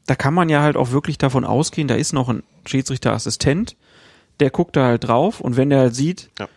da 0.06 0.16
kann 0.16 0.34
man 0.36 0.50
ja 0.50 0.62
halt 0.62 0.78
auch 0.78 0.92
wirklich 0.92 1.18
davon 1.18 1.44
ausgehen, 1.44 1.88
da 1.88 1.96
ist 1.96 2.14
noch 2.14 2.30
ein 2.30 2.44
Schiedsrichterassistent, 2.68 3.76
der 4.40 4.52
guckt 4.52 4.76
da 4.76 4.86
halt 4.86 5.08
drauf 5.08 5.42
und 5.42 5.58
wenn 5.58 5.72
der 5.72 5.80
halt 5.80 5.96
sieht, 5.96 6.30
Ja. 6.40 6.48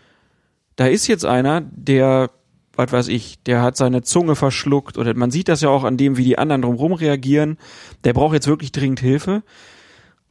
da 0.77 0.87
ist 0.87 1.07
jetzt 1.07 1.25
einer, 1.25 1.63
der, 1.63 2.31
was 2.75 2.93
weiß 2.93 3.09
ich, 3.09 3.43
der 3.43 3.63
hat 3.63 3.77
seine 3.77 4.03
Zunge 4.03 4.35
verschluckt 4.35 4.97
oder 4.99 5.15
man 5.15 5.31
sieht 5.31 5.49
das 5.49 5.61
ja 5.61 5.69
auch 5.69 5.85
an 5.85 5.97
dem, 5.97 6.17
wie 6.17 6.25
die 6.25 6.39
anderen 6.39 6.63
drumherum 6.63 6.93
reagieren, 6.93 7.59
der 8.05 8.13
braucht 8.13 8.35
jetzt 8.35 8.47
wirklich 8.47 8.73
dringend 8.73 9.01
Hilfe, 9.01 9.43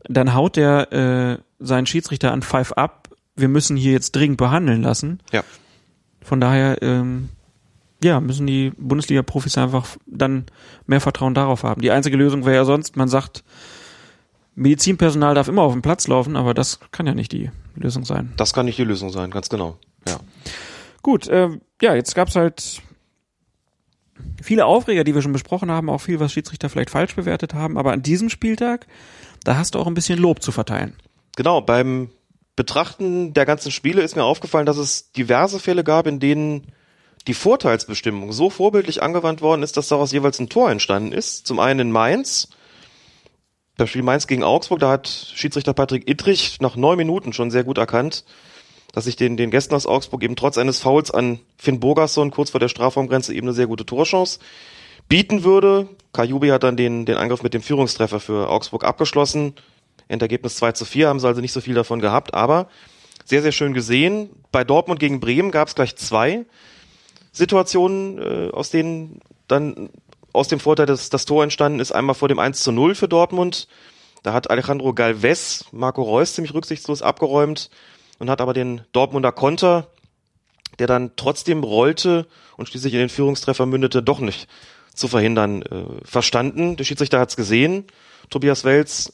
dann 0.04 0.34
haut 0.34 0.56
der 0.56 0.92
äh, 0.92 1.38
seinen 1.60 1.86
Schiedsrichter 1.86 2.32
an 2.32 2.42
Pfeif 2.42 2.72
ab, 2.74 3.10
wir 3.36 3.48
müssen 3.48 3.78
hier 3.78 3.92
jetzt 3.92 4.16
dringend 4.16 4.38
behandeln 4.38 4.82
lassen. 4.82 5.20
Ja. 5.32 5.44
Von 6.22 6.40
daher, 6.40 6.82
ähm, 6.82 7.30
ja, 8.04 8.20
müssen 8.20 8.48
die 8.48 8.72
Bundesliga-Profis 8.78 9.58
einfach 9.58 9.88
dann 10.06 10.46
mehr 10.86 11.02
Vertrauen 11.02 11.34
darauf 11.34 11.64
haben. 11.64 11.82
Die 11.82 11.92
einzige 11.92 12.18
Lösung 12.18 12.46
wäre 12.46 12.56
ja 12.56 12.66
sonst, 12.66 12.96
man 12.96 13.08
sagt, 13.08 13.44
Medizinpersonal 14.56 15.36
darf 15.36 15.48
immer 15.48 15.62
auf 15.62 15.74
dem 15.74 15.82
Platz 15.82 16.08
laufen, 16.08 16.36
aber 16.36 16.54
das 16.54 16.80
kann 16.92 17.08
ja 17.08 17.14
nicht 17.14 17.32
die 17.32 17.52
Lösung 17.76 18.06
sein. 18.06 18.34
Das 18.38 18.54
kann 18.54 18.66
nicht 18.66 18.78
die 18.78 18.84
Lösung 18.84 19.10
sein, 19.10 19.32
ganz 19.32 19.50
genau. 19.50 19.78
Ja. 20.08 20.20
Gut, 21.02 21.28
äh, 21.28 21.50
ja, 21.82 21.96
jetzt 21.96 22.16
gab's 22.16 22.36
halt 22.36 22.82
viele 24.42 24.66
Aufreger, 24.66 25.04
die 25.04 25.16
wir 25.16 25.22
schon 25.22 25.34
besprochen 25.34 25.72
haben, 25.72 25.90
auch 25.90 26.00
viel, 26.02 26.20
was 26.20 26.32
Schiedsrichter 26.32 26.70
vielleicht 26.70 26.90
falsch 26.90 27.16
bewertet 27.16 27.54
haben, 27.54 27.78
aber 27.78 27.92
an 27.92 28.04
diesem 28.04 28.30
Spieltag, 28.30 28.88
da 29.44 29.58
hast 29.58 29.76
du 29.76 29.80
auch 29.80 29.88
ein 29.88 29.94
bisschen 29.94 30.20
Lob 30.20 30.42
zu 30.42 30.52
verteilen. 30.52 30.96
Genau, 31.36 31.62
beim 31.62 32.10
Betrachten 32.56 33.34
der 33.34 33.46
ganzen 33.46 33.72
Spiele 33.72 34.02
ist 34.02 34.16
mir 34.16 34.24
aufgefallen, 34.24 34.66
dass 34.66 34.78
es 34.78 35.12
diverse 35.14 35.60
Fälle 35.60 35.84
gab, 35.84 36.08
in 36.08 36.20
denen 36.20 36.68
die 37.28 37.34
Vorteilsbestimmung 37.34 38.32
so 38.34 38.50
vorbildlich 38.50 39.02
angewandt 39.04 39.42
worden 39.42 39.64
ist, 39.64 39.78
dass 39.78 39.88
daraus 39.88 40.12
jeweils 40.12 40.40
ein 40.40 40.50
Tor 40.50 40.72
entstanden 40.72 41.12
ist. 41.12 41.48
Zum 41.48 41.60
einen 41.60 41.80
in 41.80 41.92
Mainz, 41.92 42.50
das 43.78 43.90
Spiel 43.90 44.02
Mainz 44.02 44.28
gegen 44.28 44.44
Augsburg, 44.44 44.80
da 44.80 44.90
hat 44.90 45.08
Schiedsrichter 45.08 45.74
Patrick 45.74 46.10
Ittrich 46.10 46.60
nach 46.62 46.76
neun 46.76 46.98
Minuten 46.98 47.32
schon 47.34 47.52
sehr 47.52 47.64
gut 47.64 47.78
erkannt, 47.78 48.26
dass 48.92 49.06
sich 49.06 49.16
den, 49.16 49.38
den 49.38 49.52
Gästen 49.52 49.74
aus 49.74 49.86
Augsburg 49.86 50.24
eben 50.24 50.36
trotz 50.36 50.58
eines 50.58 50.80
Fouls 50.80 51.12
an 51.12 51.40
Finn 51.58 51.80
Bogerson 51.80 52.32
kurz 52.32 52.50
vor 52.52 52.60
der 52.60 52.68
Strafraumgrenze 52.68 53.34
eben 53.34 53.48
eine 53.48 53.54
sehr 53.54 53.68
gute 53.68 53.86
Torchance 53.86 54.40
bieten 55.08 55.44
würde. 55.44 55.88
Kajubi 56.14 56.50
hat 56.50 56.64
dann 56.64 56.78
den, 56.78 57.06
den 57.06 57.18
Angriff 57.18 57.44
mit 57.44 57.54
dem 57.54 57.62
Führungstreffer 57.62 58.20
für 58.20 58.50
Augsburg 58.50 58.84
abgeschlossen. 58.84 59.56
Endergebnis 60.08 60.58
2 60.58 60.74
zu 60.74 60.86
4, 60.86 61.08
haben 61.08 61.20
sie 61.20 61.28
also 61.28 61.42
nicht 61.42 61.54
so 61.54 61.62
viel 61.62 61.74
davon 61.74 62.00
gehabt, 62.00 62.34
aber 62.34 62.68
sehr, 63.24 63.42
sehr 63.42 63.54
schön 63.54 63.74
gesehen. 63.74 64.30
Bei 64.52 64.64
Dortmund 64.64 65.00
gegen 65.00 65.22
Bremen 65.22 65.52
gab 65.52 65.70
es 65.70 65.76
gleich 65.76 65.96
zwei 65.96 66.46
Situationen, 67.32 68.20
äh, 68.20 68.52
aus 68.52 68.72
denen 68.72 69.22
dann 69.48 69.90
aus 70.34 70.50
dem 70.50 70.60
Vorteil 70.60 70.86
das, 70.86 71.10
das 71.10 71.26
Tor 71.26 71.44
entstanden 71.44 71.80
ist. 71.80 71.94
Einmal 71.94 72.16
vor 72.16 72.28
dem 72.28 72.40
1 72.40 72.62
zu 72.62 72.72
0 72.72 72.96
für 72.96 73.08
Dortmund. 73.08 73.68
Da 74.24 74.34
hat 74.34 74.50
Alejandro 74.50 74.94
Galvez 74.94 75.66
Marco 75.72 76.04
Reus 76.04 76.34
ziemlich 76.34 76.54
rücksichtslos 76.54 77.02
abgeräumt 77.02 77.70
und 78.22 78.30
hat 78.30 78.40
aber 78.40 78.54
den 78.54 78.82
Dortmunder 78.92 79.32
Konter, 79.32 79.88
der 80.78 80.86
dann 80.86 81.14
trotzdem 81.16 81.64
rollte 81.64 82.28
und 82.56 82.70
schließlich 82.70 82.94
in 82.94 83.00
den 83.00 83.10
Führungstreffer 83.10 83.66
mündete, 83.66 84.04
doch 84.04 84.20
nicht 84.20 84.48
zu 84.94 85.08
verhindern, 85.08 85.64
äh, 85.64 85.86
verstanden. 86.06 86.78
Der 86.78 86.84
Schiedsrichter 86.84 87.20
hat's 87.20 87.36
gesehen. 87.36 87.86
Tobias 88.30 88.64
Welz, 88.64 89.12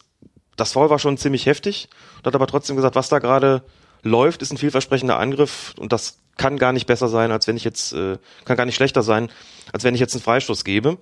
das 0.57 0.73
Foul 0.73 0.89
war 0.89 0.99
schon 0.99 1.17
ziemlich 1.17 1.45
heftig 1.45 1.88
und 2.17 2.25
hat 2.25 2.35
aber 2.35 2.47
trotzdem 2.47 2.75
gesagt, 2.75 2.95
was 2.95 3.07
da 3.07 3.19
gerade 3.19 3.63
läuft, 4.03 4.41
ist 4.41 4.51
ein 4.51 4.57
vielversprechender 4.57 5.17
Angriff 5.17 5.73
und 5.79 5.93
das 5.93 6.19
kann 6.35 6.57
gar 6.57 6.73
nicht 6.73 6.85
besser 6.85 7.07
sein, 7.07 7.31
als 7.31 7.47
wenn 7.47 7.55
ich 7.55 7.63
jetzt, 7.63 7.93
äh, 7.93 8.17
kann 8.43 8.57
gar 8.57 8.65
nicht 8.65 8.75
schlechter 8.75 9.03
sein, 9.03 9.29
als 9.71 9.85
wenn 9.85 9.95
ich 9.95 10.01
jetzt 10.01 10.15
einen 10.15 10.23
Freistoß 10.23 10.65
gebe. 10.65 10.97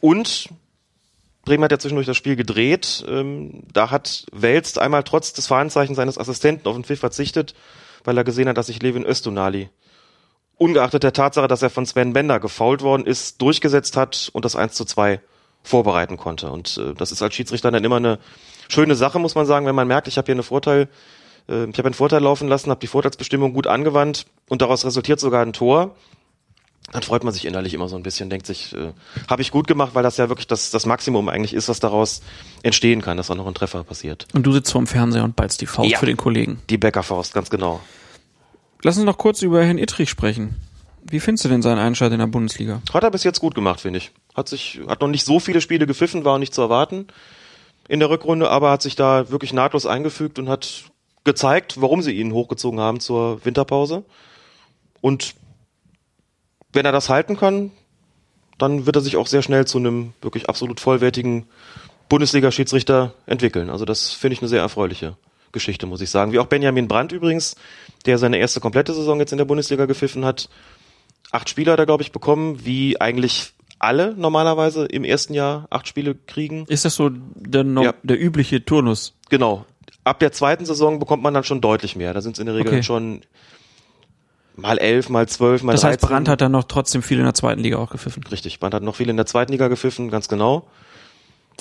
Und 0.00 0.48
Bremen 1.48 1.64
hat 1.64 1.72
ja 1.72 1.78
zwischendurch 1.78 2.06
das 2.06 2.16
Spiel 2.18 2.36
gedreht. 2.36 3.04
Ähm, 3.08 3.62
da 3.72 3.90
hat 3.90 4.26
Welz 4.32 4.76
einmal 4.76 5.02
trotz 5.02 5.32
des 5.32 5.46
Fahnenzeichens 5.46 5.96
seines 5.96 6.18
Assistenten 6.18 6.68
auf 6.68 6.74
den 6.74 6.84
Pfiff 6.84 7.00
verzichtet, 7.00 7.54
weil 8.04 8.18
er 8.18 8.24
gesehen 8.24 8.48
hat, 8.48 8.58
dass 8.58 8.66
sich 8.66 8.82
Levin 8.82 9.04
Östunali 9.04 9.70
ungeachtet 10.58 11.04
der 11.04 11.14
Tatsache, 11.14 11.48
dass 11.48 11.62
er 11.62 11.70
von 11.70 11.86
Sven 11.86 12.12
Bender 12.12 12.38
gefault 12.38 12.82
worden 12.82 13.06
ist, 13.06 13.40
durchgesetzt 13.40 13.96
hat 13.96 14.28
und 14.34 14.44
das 14.44 14.56
1 14.56 14.74
zu 14.74 14.84
2 14.84 15.20
vorbereiten 15.62 16.18
konnte. 16.18 16.50
Und 16.50 16.76
äh, 16.76 16.92
das 16.92 17.12
ist 17.12 17.22
als 17.22 17.34
Schiedsrichter 17.34 17.70
dann 17.70 17.84
immer 17.84 17.96
eine 17.96 18.18
schöne 18.68 18.94
Sache, 18.94 19.18
muss 19.18 19.34
man 19.34 19.46
sagen, 19.46 19.64
wenn 19.64 19.74
man 19.74 19.88
merkt, 19.88 20.06
ich 20.06 20.18
habe 20.18 20.26
hier 20.26 20.34
eine 20.34 20.42
Vorteil, 20.42 20.88
äh, 21.48 21.64
ich 21.64 21.78
habe 21.78 21.86
einen 21.86 21.94
Vorteil 21.94 22.22
laufen 22.22 22.48
lassen, 22.48 22.70
habe 22.70 22.80
die 22.80 22.86
Vorteilsbestimmung 22.88 23.54
gut 23.54 23.66
angewandt 23.66 24.26
und 24.50 24.60
daraus 24.60 24.84
resultiert 24.84 25.18
sogar 25.18 25.40
ein 25.40 25.54
Tor. 25.54 25.96
Dann 26.92 27.02
freut 27.02 27.22
man 27.22 27.34
sich 27.34 27.44
innerlich 27.44 27.74
immer 27.74 27.88
so 27.88 27.96
ein 27.96 28.02
bisschen, 28.02 28.30
denkt 28.30 28.46
sich, 28.46 28.74
äh, 28.74 28.92
habe 29.28 29.42
ich 29.42 29.50
gut 29.50 29.66
gemacht, 29.66 29.90
weil 29.94 30.02
das 30.02 30.16
ja 30.16 30.28
wirklich 30.30 30.46
das, 30.46 30.70
das 30.70 30.86
Maximum 30.86 31.28
eigentlich 31.28 31.52
ist, 31.52 31.68
was 31.68 31.80
daraus 31.80 32.22
entstehen 32.62 33.02
kann, 33.02 33.16
dass 33.18 33.30
auch 33.30 33.34
noch 33.34 33.46
ein 33.46 33.54
Treffer 33.54 33.84
passiert. 33.84 34.26
Und 34.32 34.44
du 34.44 34.52
sitzt 34.52 34.72
vorm 34.72 34.86
Fernseher 34.86 35.24
und 35.24 35.36
ballst 35.36 35.60
die 35.60 35.66
Faust 35.66 35.90
Ja. 35.90 35.98
für 35.98 36.06
den 36.06 36.16
Kollegen. 36.16 36.60
Die 36.70 36.78
Bäckerfaust, 36.78 37.34
ganz 37.34 37.50
genau. 37.50 37.80
Lass 38.82 38.96
uns 38.96 39.04
noch 39.04 39.18
kurz 39.18 39.42
über 39.42 39.62
Herrn 39.62 39.76
Ittrich 39.78 40.08
sprechen. 40.08 40.56
Wie 41.10 41.20
findest 41.20 41.44
du 41.44 41.48
denn 41.48 41.62
seinen 41.62 41.78
Einschalt 41.78 42.12
in 42.12 42.18
der 42.20 42.26
Bundesliga? 42.26 42.80
Hat 42.92 43.02
er 43.02 43.10
bis 43.10 43.24
jetzt 43.24 43.40
gut 43.40 43.54
gemacht, 43.54 43.80
finde 43.80 43.98
ich. 43.98 44.10
Hat 44.34 44.48
sich, 44.48 44.80
hat 44.88 45.00
noch 45.00 45.08
nicht 45.08 45.24
so 45.26 45.40
viele 45.40 45.60
Spiele 45.60 45.86
gepfiffen, 45.86 46.24
war 46.24 46.38
nicht 46.38 46.54
zu 46.54 46.62
erwarten 46.62 47.06
in 47.88 48.00
der 48.00 48.10
Rückrunde, 48.10 48.50
aber 48.50 48.70
hat 48.70 48.82
sich 48.82 48.96
da 48.96 49.30
wirklich 49.30 49.52
nahtlos 49.52 49.86
eingefügt 49.86 50.38
und 50.38 50.48
hat 50.48 50.84
gezeigt, 51.24 51.80
warum 51.80 52.02
sie 52.02 52.12
ihn 52.12 52.32
hochgezogen 52.32 52.80
haben 52.80 53.00
zur 53.00 53.44
Winterpause. 53.44 54.04
Und 55.00 55.34
wenn 56.72 56.84
er 56.86 56.92
das 56.92 57.08
halten 57.08 57.36
kann, 57.36 57.70
dann 58.58 58.86
wird 58.86 58.96
er 58.96 59.02
sich 59.02 59.16
auch 59.16 59.26
sehr 59.26 59.42
schnell 59.42 59.66
zu 59.66 59.78
einem 59.78 60.12
wirklich 60.20 60.48
absolut 60.48 60.80
vollwertigen 60.80 61.46
Bundesliga-Schiedsrichter 62.08 63.14
entwickeln. 63.26 63.70
Also 63.70 63.84
das 63.84 64.10
finde 64.12 64.34
ich 64.34 64.40
eine 64.40 64.48
sehr 64.48 64.60
erfreuliche 64.60 65.16
Geschichte, 65.52 65.86
muss 65.86 66.00
ich 66.00 66.10
sagen. 66.10 66.32
Wie 66.32 66.38
auch 66.38 66.46
Benjamin 66.46 66.88
Brandt 66.88 67.12
übrigens, 67.12 67.56
der 68.06 68.18
seine 68.18 68.38
erste 68.38 68.60
komplette 68.60 68.92
Saison 68.94 69.18
jetzt 69.20 69.32
in 69.32 69.38
der 69.38 69.44
Bundesliga 69.44 69.86
gepfiffen 69.86 70.24
hat. 70.24 70.48
Acht 71.30 71.48
Spiele 71.48 71.72
hat 71.72 71.78
er, 71.78 71.86
glaube 71.86 72.02
ich, 72.02 72.12
bekommen, 72.12 72.64
wie 72.64 73.00
eigentlich 73.00 73.52
alle 73.78 74.14
normalerweise 74.16 74.86
im 74.86 75.04
ersten 75.04 75.34
Jahr 75.34 75.66
acht 75.70 75.86
Spiele 75.86 76.14
kriegen. 76.14 76.64
Ist 76.66 76.84
das 76.84 76.96
so 76.96 77.10
der, 77.12 77.64
no 77.64 77.82
Ja. 77.84 77.94
der 78.02 78.20
übliche 78.20 78.64
Turnus? 78.64 79.14
Genau. 79.30 79.64
Ab 80.04 80.18
der 80.18 80.32
zweiten 80.32 80.64
Saison 80.64 80.98
bekommt 80.98 81.22
man 81.22 81.34
dann 81.34 81.44
schon 81.44 81.60
deutlich 81.60 81.94
mehr. 81.94 82.12
Da 82.14 82.20
sind 82.20 82.32
es 82.32 82.38
in 82.38 82.46
der 82.46 82.54
Regel 82.56 82.72
Okay. 82.72 82.82
schon 82.82 83.22
mal 84.58 84.78
elf, 84.78 85.08
mal 85.08 85.28
zwölf, 85.28 85.62
mal 85.62 85.72
Das 85.72 85.84
heißt, 85.84 86.02
13. 86.02 86.08
Brandt 86.08 86.28
hat 86.28 86.40
dann 86.40 86.52
noch 86.52 86.64
trotzdem 86.64 87.02
viel 87.02 87.18
in 87.18 87.24
der 87.24 87.34
zweiten 87.34 87.60
Liga 87.60 87.78
auch 87.78 87.90
gepfiffen. 87.90 88.22
Richtig, 88.30 88.60
Brandt 88.60 88.74
hat 88.74 88.82
noch 88.82 88.96
viel 88.96 89.08
in 89.08 89.16
der 89.16 89.26
zweiten 89.26 89.52
Liga 89.52 89.68
gepfiffen, 89.68 90.10
ganz 90.10 90.28
genau. 90.28 90.68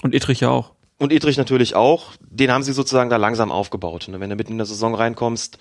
Und 0.01 0.13
Ittrich 0.13 0.41
ja 0.41 0.49
auch. 0.49 0.71
Und 0.97 1.11
Idrich 1.13 1.37
natürlich 1.37 1.75
auch. 1.75 2.13
Den 2.19 2.51
haben 2.51 2.63
sie 2.63 2.73
sozusagen 2.73 3.09
da 3.09 3.17
langsam 3.17 3.51
aufgebaut. 3.51 4.07
Wenn 4.11 4.29
du 4.29 4.35
mitten 4.35 4.53
in 4.53 4.57
der 4.57 4.65
Saison 4.65 4.95
reinkommst, 4.95 5.59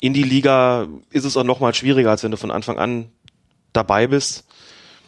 in 0.00 0.14
die 0.14 0.22
Liga 0.22 0.86
ist 1.10 1.24
es 1.24 1.36
auch 1.36 1.44
noch 1.44 1.58
mal 1.58 1.74
schwieriger, 1.74 2.10
als 2.10 2.22
wenn 2.22 2.30
du 2.30 2.36
von 2.36 2.52
Anfang 2.52 2.78
an 2.78 3.10
dabei 3.72 4.06
bist. 4.06 4.46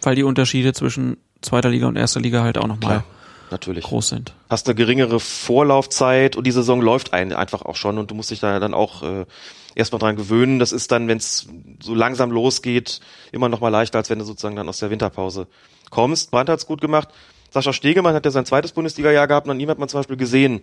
Weil 0.03 0.17
die 0.17 0.25
Unterschiede 0.25 0.73
zwischen 0.73 1.19
zweiter 1.41 1.71
Liga 1.71 1.87
und 1.87 1.97
erster 1.97 2.21
Liga 2.21 2.43
halt 2.43 2.59
auch 2.59 2.67
nochmal 2.67 3.05
natürlich. 3.51 3.85
groß 3.85 4.09
sind. 4.09 4.35
Hast 4.49 4.67
eine 4.67 4.75
geringere 4.75 5.21
Vorlaufzeit 5.21 6.35
und 6.35 6.47
die 6.47 6.51
Saison 6.51 6.81
läuft 6.81 7.13
ein, 7.13 7.33
einfach 7.33 7.63
auch 7.63 7.77
schon 7.77 7.99
und 7.99 8.11
du 8.11 8.15
musst 8.17 8.31
dich 8.31 8.41
da 8.41 8.59
dann 8.59 8.75
auch 8.75 9.03
äh, 9.03 9.27
erstmal 9.75 9.99
dran 9.99 10.17
gewöhnen. 10.17 10.59
Das 10.59 10.73
ist 10.73 10.93
dann, 10.93 11.09
wenn 11.09 11.19
es 11.19 11.49
so 11.83 11.95
langsam 11.95 12.31
losgeht, 12.31 13.01
immer 13.33 13.49
noch 13.49 13.61
mal 13.61 13.69
leichter, 13.69 13.99
als 13.99 14.11
wenn 14.11 14.19
du 14.19 14.25
sozusagen 14.25 14.57
dann 14.57 14.69
aus 14.69 14.79
der 14.79 14.91
Winterpause 14.91 15.47
kommst. 15.91 16.31
Brandt 16.31 16.51
hat's 16.51 16.67
gut 16.67 16.81
gemacht. 16.81 17.09
Sascha 17.51 17.73
Stegemann 17.73 18.15
hat 18.15 18.25
ja 18.25 18.31
sein 18.31 18.47
zweites 18.47 18.73
Bundesliga-Jahr 18.73 19.27
gehabt 19.27 19.47
und 19.47 19.53
an 19.53 19.61
ihm 19.61 19.69
hat 19.69 19.79
man 19.79 19.89
zum 19.89 19.99
Beispiel 20.01 20.17
gesehen, 20.17 20.63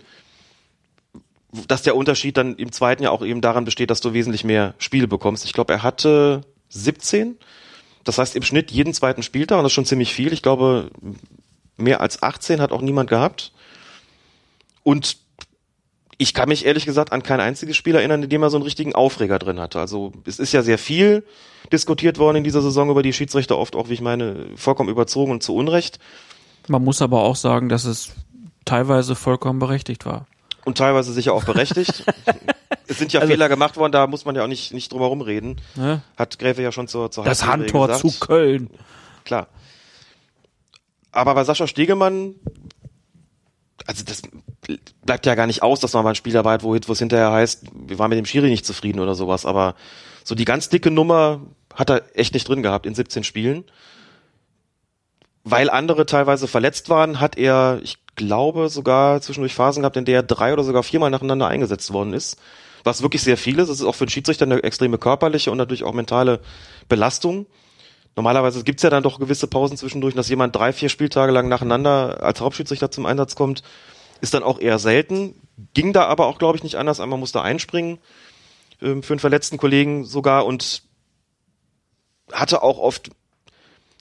dass 1.67 1.83
der 1.83 1.95
Unterschied 1.95 2.37
dann 2.37 2.55
im 2.55 2.71
zweiten 2.71 3.03
Jahr 3.03 3.11
auch 3.11 3.25
eben 3.25 3.41
daran 3.41 3.65
besteht, 3.65 3.89
dass 3.89 4.01
du 4.01 4.13
wesentlich 4.13 4.43
mehr 4.43 4.73
Spiele 4.77 5.07
bekommst. 5.07 5.45
Ich 5.45 5.53
glaube, 5.53 5.73
er 5.73 5.83
hatte 5.83 6.41
17. 6.69 7.37
Das 8.03 8.17
heißt 8.17 8.35
im 8.35 8.43
Schnitt 8.43 8.71
jeden 8.71 8.93
zweiten 8.93 9.23
Spieltag 9.23 9.57
und 9.57 9.63
das 9.63 9.71
ist 9.71 9.75
schon 9.75 9.85
ziemlich 9.85 10.13
viel. 10.13 10.31
Ich 10.31 10.41
glaube, 10.41 10.91
mehr 11.75 12.01
als 12.01 12.23
18 12.23 12.61
hat 12.61 12.71
auch 12.71 12.81
niemand 12.81 13.09
gehabt. 13.09 13.51
Und 14.83 15.17
ich 16.17 16.33
kann 16.33 16.49
mich 16.49 16.65
ehrlich 16.65 16.85
gesagt 16.85 17.11
an 17.11 17.21
kein 17.21 17.39
einziges 17.39 17.77
Spiel 17.77 17.95
erinnern, 17.95 18.23
in 18.23 18.29
dem 18.29 18.41
er 18.41 18.49
so 18.49 18.57
einen 18.57 18.63
richtigen 18.63 18.95
Aufreger 18.95 19.37
drin 19.37 19.59
hatte. 19.59 19.79
Also 19.79 20.13
es 20.25 20.39
ist 20.39 20.51
ja 20.51 20.63
sehr 20.63 20.77
viel 20.77 21.23
diskutiert 21.71 22.17
worden 22.17 22.37
in 22.37 22.43
dieser 22.43 22.61
Saison 22.61 22.89
über 22.89 23.03
die 23.03 23.13
Schiedsrichter, 23.13 23.57
oft 23.57 23.75
auch, 23.75 23.89
wie 23.89 23.93
ich 23.93 24.01
meine, 24.01 24.47
vollkommen 24.55 24.89
überzogen 24.89 25.31
und 25.31 25.43
zu 25.43 25.55
Unrecht. 25.55 25.99
Man 26.67 26.83
muss 26.83 27.01
aber 27.01 27.21
auch 27.21 27.35
sagen, 27.35 27.69
dass 27.69 27.85
es 27.85 28.13
teilweise 28.65 29.15
vollkommen 29.15 29.59
berechtigt 29.59 30.05
war. 30.05 30.25
Und 30.65 30.77
teilweise 30.79 31.13
sicher 31.13 31.33
auch 31.33 31.43
berechtigt. 31.45 32.03
es 32.87 32.97
sind 32.97 33.13
ja 33.13 33.19
Also- 33.21 33.31
Fehler 33.31 33.47
gemacht 33.47 33.77
worden, 33.77 33.91
da 33.91 34.07
muss 34.07 34.25
man 34.25 34.35
ja 34.35 34.43
auch 34.43 34.47
nicht, 34.47 34.73
nicht 34.73 34.91
drum 34.91 35.01
herum 35.01 35.21
reden. 35.21 35.61
Ne? 35.75 36.01
Hat 36.17 36.39
Gräfe 36.39 36.61
ja 36.63 36.71
schon 36.71 36.87
zur, 36.87 37.11
zur 37.11 37.23
Das 37.25 37.45
Handtor 37.45 37.87
gesagt. 37.87 38.01
zu 38.11 38.19
Köln. 38.19 38.69
Klar. 39.23 39.47
Aber 41.11 41.35
bei 41.35 41.43
Sascha 41.43 41.67
Stegemann, 41.67 42.35
also 43.85 44.03
das 44.03 44.21
bleibt 45.05 45.25
ja 45.25 45.35
gar 45.35 45.47
nicht 45.47 45.63
aus, 45.63 45.79
dass 45.79 45.93
man 45.93 46.03
mal 46.03 46.09
ein 46.11 46.15
Spiel 46.15 46.33
dabei 46.33 46.53
hat, 46.53 46.63
wo 46.63 46.73
es 46.75 46.99
hinterher 46.99 47.31
heißt, 47.31 47.65
wir 47.87 47.99
waren 47.99 48.09
mit 48.09 48.17
dem 48.17 48.25
Schiri 48.25 48.49
nicht 48.49 48.65
zufrieden 48.65 48.99
oder 48.99 49.15
sowas, 49.15 49.45
aber 49.45 49.75
so 50.23 50.35
die 50.35 50.45
ganz 50.45 50.69
dicke 50.69 50.91
Nummer 50.91 51.41
hat 51.73 51.89
er 51.89 52.03
echt 52.13 52.33
nicht 52.33 52.47
drin 52.47 52.63
gehabt 52.63 52.85
in 52.85 52.95
17 52.95 53.23
Spielen. 53.23 53.63
Weil 55.43 55.69
andere 55.69 56.05
teilweise 56.05 56.47
verletzt 56.47 56.89
waren, 56.89 57.21
hat 57.21 57.37
er, 57.37 57.79
ich 57.81 57.99
glaube, 58.17 58.67
sogar 58.67 59.21
zwischendurch 59.21 59.53
Phasen 59.53 59.83
gehabt, 59.83 59.95
in 59.95 60.03
der 60.03 60.17
er 60.17 60.23
drei 60.23 60.51
oder 60.51 60.63
sogar 60.63 60.83
viermal 60.83 61.09
nacheinander 61.09 61.47
eingesetzt 61.47 61.93
worden 61.93 62.11
ist. 62.11 62.37
Was 62.83 63.01
wirklich 63.01 63.21
sehr 63.21 63.37
viel 63.37 63.59
ist. 63.59 63.69
Das 63.69 63.79
ist 63.79 63.85
auch 63.85 63.95
für 63.95 64.05
den 64.05 64.09
Schiedsrichter 64.09 64.45
eine 64.45 64.61
extreme 64.63 64.97
körperliche 64.97 65.51
und 65.51 65.57
natürlich 65.57 65.85
auch 65.85 65.93
mentale 65.93 66.41
Belastung. 66.89 67.45
Normalerweise 68.17 68.63
gibt's 68.63 68.83
ja 68.83 68.89
dann 68.89 69.03
doch 69.03 69.19
gewisse 69.19 69.47
Pausen 69.47 69.77
zwischendurch, 69.77 70.15
dass 70.15 70.27
jemand 70.27 70.55
drei, 70.55 70.73
vier 70.73 70.89
Spieltage 70.89 71.31
lang 71.31 71.47
nacheinander 71.47 72.23
als 72.23 72.41
Hauptschiedsrichter 72.41 72.91
zum 72.91 73.05
Einsatz 73.05 73.35
kommt, 73.35 73.61
ist 74.21 74.33
dann 74.33 74.43
auch 74.43 74.59
eher 74.59 74.79
selten. 74.79 75.35
Ging 75.73 75.93
da 75.93 76.05
aber 76.05 76.27
auch, 76.27 76.39
glaube 76.39 76.57
ich, 76.57 76.63
nicht 76.63 76.75
anders. 76.75 76.99
Einmal 76.99 77.19
musste 77.19 77.41
einspringen 77.41 77.99
ähm, 78.81 79.03
für 79.03 79.13
einen 79.13 79.19
verletzten 79.19 79.57
Kollegen 79.57 80.05
sogar 80.05 80.45
und 80.45 80.83
hatte 82.31 82.61
auch 82.61 82.77
oft 82.77 83.09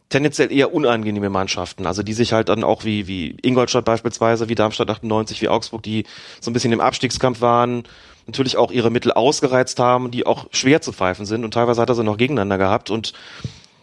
tendenziell 0.09 0.52
eher 0.52 0.72
unangenehme 0.72 1.30
Mannschaften, 1.30 1.86
also 1.86 2.02
die 2.02 2.12
sich 2.12 2.32
halt 2.32 2.48
dann 2.48 2.62
auch 2.62 2.84
wie, 2.84 3.09
wie 3.09 3.36
Ingolstadt 3.43 3.84
beispielsweise, 3.84 4.48
wie 4.48 4.55
Darmstadt 4.55 4.88
98, 4.88 5.43
wie 5.43 5.48
Augsburg, 5.48 5.82
die 5.82 6.05
so 6.40 6.51
ein 6.51 6.55
bisschen 6.55 6.72
im 6.72 6.80
Abstiegskampf 6.80 7.40
waren, 7.40 7.84
natürlich 8.26 8.56
auch 8.56 8.70
ihre 8.70 8.90
Mittel 8.90 9.12
ausgereizt 9.12 9.80
haben, 9.80 10.12
die 10.12 10.24
auch 10.24 10.47
schwer 10.52 10.80
zu 10.80 10.93
pfeifen 10.93 11.26
sind 11.26 11.44
und 11.44 11.55
teilweise 11.55 11.80
hat 11.82 11.88
er 11.88 11.97
sie 11.97 12.05
noch 12.05 12.18
gegeneinander 12.18 12.59
gehabt 12.59 12.90
und 12.90 13.14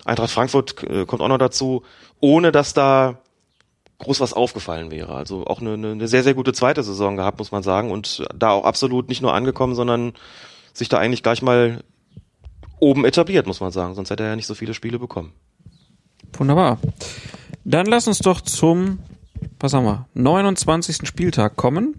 Eintracht 0.06 0.32
Frankfurt 0.32 0.84
äh, 0.84 1.06
kommt 1.06 1.22
auch 1.22 1.30
noch 1.30 1.38
dazu, 1.38 1.84
ohne 2.20 2.52
dass 2.52 2.74
da 2.74 3.20
groß 4.00 4.20
was 4.20 4.34
aufgefallen 4.34 4.92
wäre. 4.92 5.16
Also 5.16 5.46
auch 5.46 5.62
eine, 5.62 5.74
eine, 5.74 6.08
sehr, 6.08 6.24
sehr 6.24 6.34
gute 6.34 6.54
zweite 6.54 6.84
Saison 6.84 7.16
gehabt, 7.16 7.40
muss 7.40 7.52
man 7.52 7.64
sagen 7.64 7.92
und 7.92 8.26
da 8.36 8.52
auch 8.52 8.66
absolut 8.66 9.10
nicht 9.10 9.22
nur 9.22 9.34
angekommen, 9.34 9.76
sondern 9.76 10.14
sich 10.74 10.90
da 10.90 10.98
eigentlich 10.98 11.24
gleich 11.24 11.42
mal 11.42 11.84
oben 12.80 13.06
etabliert, 13.06 13.48
muss 13.48 13.62
man 13.62 13.72
sagen, 13.72 13.96
sonst 13.96 14.10
hätte 14.10 14.24
er 14.24 14.30
ja 14.30 14.36
nicht 14.36 14.48
so 14.48 14.56
viele 14.56 14.74
Spiele 14.74 15.00
bekommen. 15.00 15.32
Wunderbar. 16.34 16.80
Dann 17.64 17.86
lass 17.86 18.08
uns 18.08 18.20
doch 18.20 18.42
zum, 18.42 19.00
was 19.60 19.74
haben 19.74 19.86
wir, 19.86 20.08
29. 20.16 21.08
Spieltag 21.08 21.56
kommen. 21.56 21.96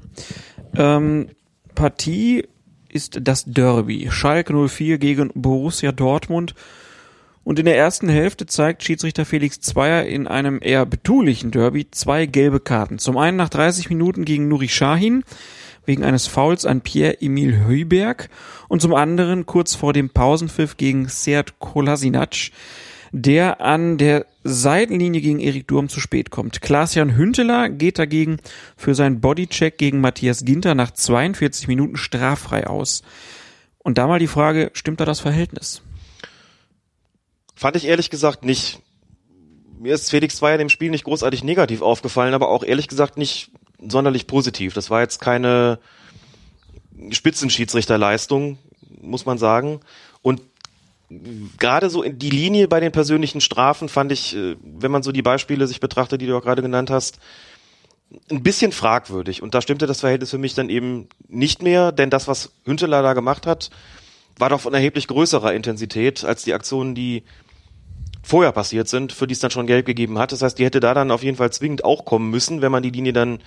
Ähm, 0.77 1.31
Partie 1.75 2.47
ist 2.89 3.19
das 3.23 3.45
Derby. 3.47 4.09
Schalke 4.11 4.69
04 4.69 4.99
gegen 4.99 5.31
Borussia 5.35 5.93
Dortmund. 5.93 6.55
Und 7.45 7.59
in 7.59 7.67
der 7.67 7.77
ersten 7.77 8.09
Hälfte 8.09 8.47
zeigt 8.47 8.83
Schiedsrichter 8.83 9.27
Felix 9.27 9.61
Zweier 9.61 10.05
in 10.07 10.27
einem 10.27 10.61
eher 10.63 10.87
betulichen 10.87 11.51
Derby 11.51 11.91
zwei 11.91 12.25
gelbe 12.25 12.59
Karten. 12.59 12.99
Zum 12.99 13.19
einen 13.19 13.37
nach 13.37 13.51
30 13.51 13.91
Minuten 13.91 14.25
gegen 14.25 14.49
Nuri 14.49 14.69
Sahin 14.69 15.25
wegen 15.85 16.03
eines 16.03 16.27
Fouls 16.27 16.65
an 16.65 16.81
Pierre-Emil 16.81 17.67
Heuberg 17.67 18.31
und 18.69 18.81
zum 18.81 18.95
anderen 18.95 19.45
kurz 19.45 19.75
vor 19.75 19.93
dem 19.93 20.09
Pausenpfiff 20.09 20.79
gegen 20.79 21.09
Sead 21.09 21.59
Kolasinac, 21.59 22.51
der 23.13 23.61
an 23.61 23.99
der 23.99 24.25
Seitenlinie 24.43 25.21
gegen 25.21 25.41
Erik 25.41 25.69
Durm 25.69 25.91
zu 25.91 26.01
spät 26.01 26.31
kommt. 26.31 26.63
Klaas-Jan 26.63 27.17
Hünteler 27.17 27.69
geht 27.69 27.99
dagegen 27.99 28.39
für 28.77 28.95
seinen 28.95 29.21
Bodycheck 29.21 29.77
gegen 29.77 30.01
Matthias 30.01 30.47
Ginter 30.47 30.75
nach 30.75 30.91
42 30.91 31.69
Minuten 31.69 31.97
straffrei 31.99 32.67
aus. 32.67 33.03
Und 33.79 33.99
da 33.99 34.07
mal 34.07 34.19
die 34.19 34.27
Frage, 34.27 34.71
stimmt 34.73 35.01
da 35.01 35.05
das 35.05 35.21
Verhältnis? 35.21 35.83
Fand 37.55 37.77
ich 37.77 37.87
ehrlich 37.87 38.11
gesagt 38.11 38.45
nicht. 38.45 38.81
Mir 39.79 39.95
ist 39.95 40.11
Felix 40.11 40.37
Zweier 40.37 40.59
dem 40.59 40.69
Spiel 40.69 40.91
nicht 40.91 41.05
großartig 41.05 41.45
negativ 41.45 41.83
aufgefallen, 41.83 42.35
aber 42.35 42.49
auch 42.49 42.65
ehrlich 42.65 42.89
gesagt 42.89 43.19
nicht 43.19 43.51
sonderlich 43.79 44.27
positiv. 44.27 44.75
Das 44.75 44.91
war 44.91 45.01
jetzt 45.01 45.21
keine 45.21 45.79
Spitzenschiedsrichterleistung, 47.11 48.59
muss 49.01 49.27
man 49.27 49.39
sagen. 49.39 49.81
Und 50.23 50.41
gerade 51.59 51.91
so 51.91 52.03
in 52.03 52.19
die 52.19 52.31
Linie 52.31 52.69
bei 52.69 52.81
den 52.81 52.93
persönlichen 52.93 53.41
Strafen 53.41 53.89
fand 53.89 54.13
ich, 54.13 54.35
äh, 54.35 54.57
wenn 54.63 54.91
man 54.91 55.03
so 55.03 55.13
die 55.13 55.23
Beispiele 55.23 55.67
sich 55.67 55.81
betrachtet, 55.81 56.21
die 56.21 56.27
du 56.27 56.37
auch 56.37 56.43
gerade 56.43 56.63
genannt 56.63 56.91
hast, 56.91 57.19
ein 58.31 58.43
bisschen 58.43 58.73
fragwürdig. 58.73 59.43
Und 59.43 59.55
da 59.55 59.61
stimmte 59.61 59.87
das 59.87 60.01
Verhältnis 60.01 60.31
für 60.31 60.39
mich 60.39 60.55
dann 60.55 60.69
eben 60.69 61.09
nicht 61.29 61.63
mehr, 61.63 61.93
denn 61.93 62.11
das, 62.11 62.29
was 62.29 62.53
Hünteler 62.65 63.03
da 63.03 63.13
gemacht 63.13 63.47
hat, 63.47 63.71
war 64.39 64.51
doch 64.51 64.61
von 64.61 64.75
erheblich 64.75 65.07
größerer 65.09 65.55
Intensität 65.55 66.25
als 66.25 66.43
die 66.45 66.55
Aktionen, 66.55 66.95
die 66.95 67.23
vorher 68.25 68.53
passiert 68.53 68.89
sind, 68.89 69.13
für 69.13 69.27
die 69.27 69.35
es 69.35 69.41
dann 69.41 69.51
schon 69.51 69.67
gelb 69.67 69.87
gegeben 69.87 70.19
hat. 70.19 70.33
Das 70.33 70.43
heißt, 70.43 70.59
die 70.59 70.65
hätte 70.65 70.81
da 70.81 70.95
dann 70.95 71.11
auf 71.11 71.23
jeden 71.23 71.37
Fall 71.37 71.53
zwingend 71.53 71.85
auch 71.85 72.05
kommen 72.05 72.31
müssen, 72.31 72.63
wenn 72.63 72.73
man 72.73 72.83
die 72.83 72.91
Linie 72.91 73.13
dann 73.13 73.39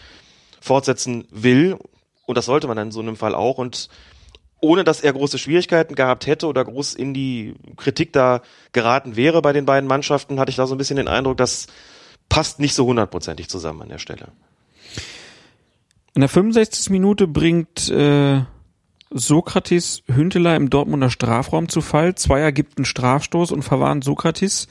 fortsetzen 0.62 1.28
will. 1.32 1.78
Und 2.26 2.38
das 2.38 2.46
sollte 2.46 2.68
man 2.68 2.78
dann 2.78 2.88
in 2.88 2.92
so 2.92 3.00
einem 3.00 3.16
Fall 3.16 3.36
auch. 3.36 3.58
Und 3.58 3.90
ohne 4.62 4.84
dass 4.84 5.02
er 5.02 5.14
große 5.14 5.38
Schwierigkeiten 5.38 5.96
gehabt 5.96 6.28
hätte 6.28 6.48
oder 6.48 6.64
groß 6.64 6.94
in 6.94 7.14
die 7.14 7.56
Kritik 7.76 8.14
da 8.14 8.42
geraten 8.72 9.16
wäre 9.16 9.42
bei 9.42 9.54
den 9.54 9.66
beiden 9.66 9.88
Mannschaften, 9.88 10.40
hatte 10.40 10.52
ich 10.52 10.56
da 10.56 10.68
so 10.68 10.76
ein 10.76 10.78
bisschen 10.78 10.98
den 10.98 11.08
Eindruck, 11.08 11.38
das 11.38 11.68
passt 12.30 12.60
nicht 12.60 12.74
so 12.74 12.86
hundertprozentig 12.86 13.50
zusammen 13.50 13.82
an 13.84 13.90
der 13.90 14.00
Stelle. 14.00 14.30
In 16.14 16.22
der 16.22 16.30
65. 16.30 16.90
Minute 16.90 17.28
bringt 17.28 17.90
äh, 17.90 18.42
Sokrates 19.10 20.04
Hünteler 20.08 20.56
im 20.56 20.70
Dortmunder 20.70 21.10
Strafraum 21.10 21.70
zu 21.70 21.82
Fall. 21.82 22.16
Zweier 22.16 22.52
gibt 22.52 22.78
einen 22.78 22.86
Strafstoß 22.86 23.52
und 23.52 23.64
verwarnt 23.64 24.04
Sokrates. 24.04 24.68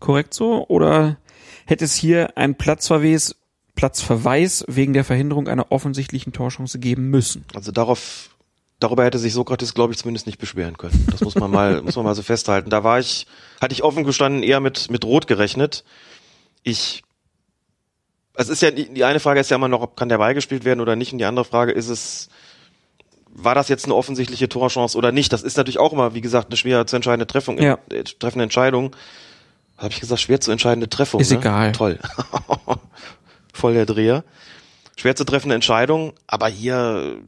Korrekt 0.00 0.34
so? 0.34 0.66
Oder 0.68 1.16
hätte 1.64 1.84
es 1.84 1.94
hier 1.94 2.36
einen 2.36 2.56
Platzverweis, 2.56 3.36
Platzverweis 3.74 4.64
wegen 4.68 4.92
der 4.92 5.04
Verhinderung 5.04 5.48
einer 5.48 5.72
offensichtlichen 5.72 6.32
Torchance 6.32 6.78
geben 6.78 7.08
müssen? 7.08 7.44
Also 7.54 7.72
darauf, 7.72 8.30
darüber 8.80 9.04
hätte 9.04 9.18
sich 9.18 9.32
Sokrates, 9.32 9.72
glaube 9.74 9.94
ich, 9.94 9.98
zumindest 9.98 10.26
nicht 10.26 10.38
beschweren 10.38 10.76
können. 10.76 11.06
Das 11.10 11.22
muss 11.22 11.34
man 11.34 11.50
mal, 11.50 11.80
muss 11.82 11.96
man 11.96 12.04
mal 12.04 12.14
so 12.14 12.22
festhalten. 12.22 12.68
Da 12.68 12.84
war 12.84 13.00
ich, 13.00 13.26
hatte 13.62 13.72
ich 13.72 13.82
offen 13.82 14.04
gestanden 14.04 14.42
eher 14.42 14.60
mit, 14.60 14.90
mit 14.90 15.04
Rot 15.04 15.26
gerechnet. 15.26 15.84
Ich, 16.62 17.02
es 18.34 18.50
ist 18.50 18.60
ja, 18.60 18.70
die 18.70 18.92
die 18.92 19.04
eine 19.04 19.20
Frage 19.20 19.40
ist 19.40 19.50
ja 19.50 19.56
immer 19.56 19.68
noch, 19.68 19.80
ob 19.80 19.96
kann 19.96 20.10
der 20.10 20.18
Ball 20.18 20.34
gespielt 20.34 20.64
werden 20.64 20.80
oder 20.80 20.96
nicht, 20.96 21.12
und 21.12 21.18
die 21.18 21.24
andere 21.24 21.44
Frage 21.44 21.72
ist 21.72 21.88
es, 21.88 22.28
war 23.36 23.54
das 23.54 23.68
jetzt 23.68 23.84
eine 23.84 23.94
offensichtliche 23.94 24.48
Torchance 24.48 24.96
oder 24.96 25.12
nicht? 25.12 25.32
Das 25.32 25.42
ist 25.42 25.56
natürlich 25.56 25.78
auch 25.78 25.92
immer, 25.92 26.14
wie 26.14 26.20
gesagt, 26.20 26.48
eine 26.48 26.56
schwer 26.56 26.86
zu 26.86 26.96
entscheidende 26.96 27.26
Treffung, 27.26 27.58
Ja. 27.60 27.78
äh, 27.90 28.04
treffende 28.04 28.44
Entscheidung. 28.44 28.94
Habe 29.76 29.92
ich 29.92 30.00
gesagt, 30.00 30.20
schwer 30.20 30.40
zu 30.40 30.52
entscheidende 30.52 30.88
Treffung. 30.88 31.20
Ist 31.20 31.32
ne? 31.32 31.38
egal. 31.38 31.72
Toll. 31.72 31.98
Voll 33.52 33.74
der 33.74 33.86
Dreher. 33.86 34.24
Schwer 34.96 35.16
zu 35.16 35.24
treffende 35.24 35.56
Entscheidung, 35.56 36.12
aber 36.28 36.46
hier 36.46 37.18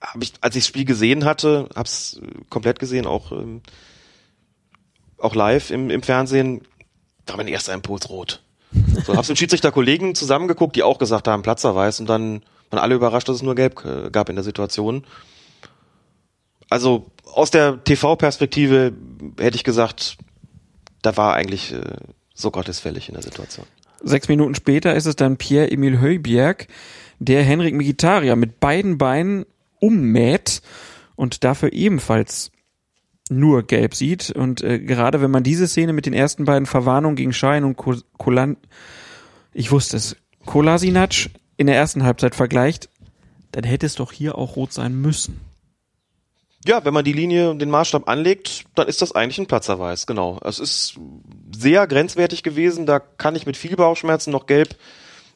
habe 0.00 0.24
ich, 0.24 0.32
als 0.40 0.56
ich 0.56 0.62
das 0.64 0.68
Spiel 0.68 0.86
gesehen 0.86 1.24
hatte, 1.26 1.68
hab's 1.76 2.20
äh, 2.22 2.26
komplett 2.48 2.78
gesehen, 2.78 3.06
auch 3.06 3.30
ähm, 3.32 3.60
auch 5.18 5.34
live 5.34 5.70
im, 5.70 5.90
im 5.90 6.02
Fernsehen, 6.02 6.62
war 7.26 7.36
mein 7.36 7.46
erster 7.48 7.74
Impuls 7.74 8.08
rot. 8.08 8.42
So, 9.06 9.14
hab's 9.14 9.28
mit 9.28 9.38
Schiedsrichterkollegen 9.38 10.14
zusammengeguckt, 10.14 10.74
die 10.74 10.82
auch 10.82 10.98
gesagt 10.98 11.28
haben, 11.28 11.42
Platzerweis 11.42 12.00
und 12.00 12.06
dann 12.08 12.42
waren 12.70 12.80
alle 12.80 12.94
überrascht, 12.94 13.28
dass 13.28 13.36
es 13.36 13.42
nur 13.42 13.54
gelb 13.54 13.84
äh, 13.84 14.10
gab 14.10 14.30
in 14.30 14.34
der 14.36 14.44
Situation. 14.44 15.04
Also 16.72 17.10
aus 17.32 17.50
der 17.50 17.82
TV-Perspektive 17.84 18.92
hätte 19.38 19.56
ich 19.56 19.64
gesagt, 19.64 20.16
da 21.02 21.16
war 21.16 21.34
eigentlich 21.34 21.72
äh, 21.72 21.80
Sokrates 22.34 22.80
fällig 22.80 23.08
in 23.08 23.14
der 23.14 23.22
Situation. 23.22 23.66
Sechs 24.02 24.28
Minuten 24.28 24.54
später 24.54 24.94
ist 24.94 25.06
es 25.06 25.16
dann 25.16 25.36
Pierre-Emil 25.36 26.00
Heuberg, 26.00 26.66
der 27.18 27.42
Henrik 27.44 27.74
Mkhitaryan 27.74 28.38
mit 28.38 28.58
beiden 28.58 28.98
Beinen 28.98 29.44
ummäht 29.80 30.62
und 31.14 31.44
dafür 31.44 31.72
ebenfalls 31.72 32.50
nur 33.30 33.62
gelb 33.62 33.94
sieht. 33.94 34.30
Und 34.30 34.62
äh, 34.62 34.80
gerade 34.80 35.20
wenn 35.20 35.30
man 35.30 35.42
diese 35.44 35.68
Szene 35.68 35.92
mit 35.92 36.06
den 36.06 36.14
ersten 36.14 36.44
beiden 36.44 36.66
Verwarnungen 36.66 37.16
gegen 37.16 37.32
Schein 37.32 37.64
und 37.64 37.76
Ko- 37.76 38.00
Kolan, 38.18 38.56
ich 39.52 39.70
wusste 39.70 39.96
es, 39.96 40.16
Kolasinac 40.46 41.30
in 41.56 41.66
der 41.66 41.76
ersten 41.76 42.02
Halbzeit 42.02 42.34
vergleicht, 42.34 42.88
dann 43.52 43.64
hätte 43.64 43.86
es 43.86 43.94
doch 43.94 44.10
hier 44.10 44.36
auch 44.36 44.56
rot 44.56 44.72
sein 44.72 45.00
müssen. 45.00 45.40
Ja, 46.64 46.84
wenn 46.84 46.94
man 46.94 47.04
die 47.04 47.12
Linie 47.12 47.50
und 47.50 47.58
den 47.58 47.70
Maßstab 47.70 48.08
anlegt, 48.08 48.64
dann 48.74 48.86
ist 48.86 49.02
das 49.02 49.12
eigentlich 49.12 49.38
ein 49.38 49.46
Platzerweis, 49.46 50.06
genau. 50.06 50.38
Es 50.44 50.58
ist 50.58 50.94
sehr 51.56 51.86
grenzwertig 51.86 52.42
gewesen, 52.42 52.86
da 52.86 53.00
kann 53.00 53.34
ich 53.34 53.46
mit 53.46 53.56
viel 53.56 53.74
Bauchschmerzen 53.74 54.30
noch 54.30 54.46
gelb 54.46 54.76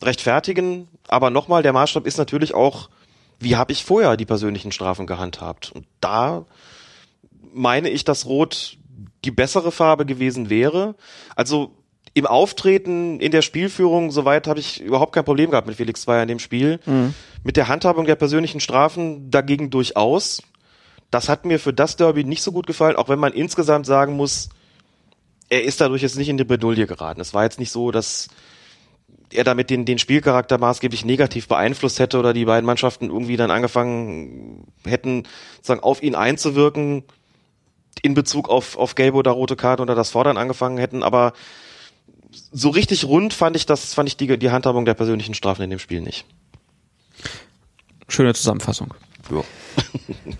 rechtfertigen, 0.02 0.88
aber 1.08 1.30
nochmal, 1.30 1.62
der 1.62 1.72
Maßstab 1.72 2.06
ist 2.06 2.18
natürlich 2.18 2.54
auch, 2.54 2.90
wie 3.40 3.56
habe 3.56 3.72
ich 3.72 3.84
vorher 3.84 4.16
die 4.16 4.24
persönlichen 4.24 4.72
Strafen 4.72 5.06
gehandhabt? 5.06 5.72
Und 5.72 5.86
da 6.00 6.46
meine 7.52 7.90
ich, 7.90 8.04
dass 8.04 8.26
Rot 8.26 8.78
die 9.24 9.30
bessere 9.30 9.72
Farbe 9.72 10.06
gewesen 10.06 10.50
wäre. 10.50 10.94
Also 11.34 11.72
im 12.14 12.26
Auftreten, 12.26 13.20
in 13.20 13.32
der 13.32 13.42
Spielführung, 13.42 14.10
soweit 14.10 14.46
habe 14.46 14.60
ich 14.60 14.80
überhaupt 14.80 15.12
kein 15.12 15.24
Problem 15.24 15.50
gehabt 15.50 15.66
mit 15.66 15.76
Felix 15.76 16.02
Zweier 16.02 16.22
in 16.22 16.28
dem 16.28 16.38
Spiel. 16.38 16.80
Mhm. 16.86 17.12
Mit 17.42 17.56
der 17.56 17.68
Handhabung 17.68 18.06
der 18.06 18.14
persönlichen 18.14 18.60
Strafen 18.60 19.30
dagegen 19.30 19.68
durchaus. 19.70 20.42
Das 21.10 21.28
hat 21.28 21.44
mir 21.44 21.58
für 21.58 21.72
das 21.72 21.96
Derby 21.96 22.24
nicht 22.24 22.42
so 22.42 22.52
gut 22.52 22.66
gefallen, 22.66 22.96
auch 22.96 23.08
wenn 23.08 23.18
man 23.18 23.32
insgesamt 23.32 23.86
sagen 23.86 24.14
muss, 24.14 24.48
er 25.48 25.62
ist 25.62 25.80
dadurch 25.80 26.02
jetzt 26.02 26.16
nicht 26.16 26.28
in 26.28 26.36
die 26.36 26.44
Bredouille 26.44 26.86
geraten. 26.86 27.20
Es 27.20 27.32
war 27.32 27.44
jetzt 27.44 27.60
nicht 27.60 27.70
so, 27.70 27.90
dass 27.90 28.28
er 29.32 29.44
damit 29.44 29.70
den, 29.70 29.84
den 29.84 29.98
Spielcharakter 29.98 30.58
maßgeblich 30.58 31.04
negativ 31.04 31.48
beeinflusst 31.48 31.98
hätte 31.98 32.18
oder 32.18 32.32
die 32.32 32.44
beiden 32.44 32.66
Mannschaften 32.66 33.06
irgendwie 33.06 33.36
dann 33.36 33.50
angefangen 33.50 34.66
hätten, 34.84 35.24
sozusagen 35.56 35.82
auf 35.82 36.02
ihn 36.02 36.14
einzuwirken 36.14 37.04
in 38.02 38.14
Bezug 38.14 38.48
auf, 38.48 38.76
auf 38.76 38.94
gelbe 38.94 39.16
oder 39.16 39.30
rote 39.32 39.56
Karte 39.56 39.82
oder 39.82 39.94
das 39.94 40.10
Fordern 40.10 40.36
angefangen 40.36 40.78
hätten, 40.78 41.02
aber 41.02 41.32
so 42.30 42.68
richtig 42.70 43.04
rund 43.04 43.32
fand 43.32 43.56
ich 43.56 43.66
das, 43.66 43.94
fand 43.94 44.08
ich 44.08 44.16
die, 44.16 44.38
die 44.38 44.50
Handhabung 44.50 44.84
der 44.84 44.94
persönlichen 44.94 45.34
Strafen 45.34 45.62
in 45.62 45.70
dem 45.70 45.78
Spiel 45.78 46.00
nicht. 46.00 46.24
Schöne 48.08 48.34
Zusammenfassung. 48.34 48.94
Ja. 49.30 49.42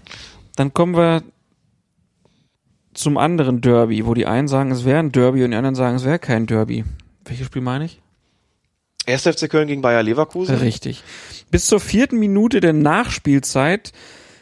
Dann 0.57 0.75
kommen 0.75 0.97
wir 0.97 1.23
zum 2.95 3.19
anderen 3.19 3.61
Derby, 3.61 4.07
wo 4.07 4.15
die 4.15 4.27
einen 4.27 4.49
sagen, 4.49 4.71
es 4.71 4.85
wäre 4.85 4.99
ein 4.99 5.13
Derby 5.13 5.45
und 5.45 5.51
die 5.51 5.57
anderen 5.57 5.75
sagen, 5.75 5.97
es 5.97 6.05
wäre 6.05 6.19
kein 6.19 6.47
Derby. 6.47 6.85
Welches 7.25 7.47
Spiel 7.47 7.63
meine 7.63 7.85
ich? 7.85 8.01
1. 9.07 9.23
FC 9.23 9.49
Köln 9.49 9.69
gegen 9.69 9.83
Bayer 9.83 10.03
Leverkusen. 10.03 10.57
Richtig. 10.57 11.05
Bis 11.51 11.67
zur 11.67 11.79
vierten 11.79 12.19
Minute 12.19 12.61
der 12.61 12.73
Nachspielzeit 12.73 13.93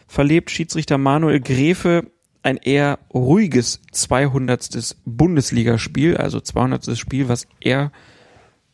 verlebt 0.06 0.50
Schiedsrichter 0.50 0.96
Manuel 0.96 1.40
Gräfe 1.40 2.10
ein 2.42 2.56
eher 2.56 2.98
ruhiges 3.12 3.80
200. 3.90 4.96
Bundesligaspiel, 5.04 6.16
also 6.16 6.40
200. 6.40 6.96
Spiel, 6.96 7.28
was 7.28 7.46
er 7.60 7.90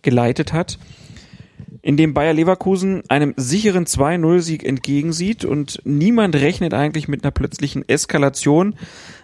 geleitet 0.02 0.52
hat, 0.52 0.78
in 1.82 1.96
dem 1.96 2.14
Bayer 2.14 2.32
Leverkusen 2.32 3.02
einem 3.08 3.34
sicheren 3.36 3.86
2-0-Sieg 3.86 4.64
entgegensieht 4.64 5.44
und 5.44 5.80
niemand 5.84 6.34
rechnet 6.36 6.74
eigentlich 6.74 7.08
mit 7.08 7.24
einer 7.24 7.30
plötzlichen 7.30 7.88
Eskalation. 7.88 8.74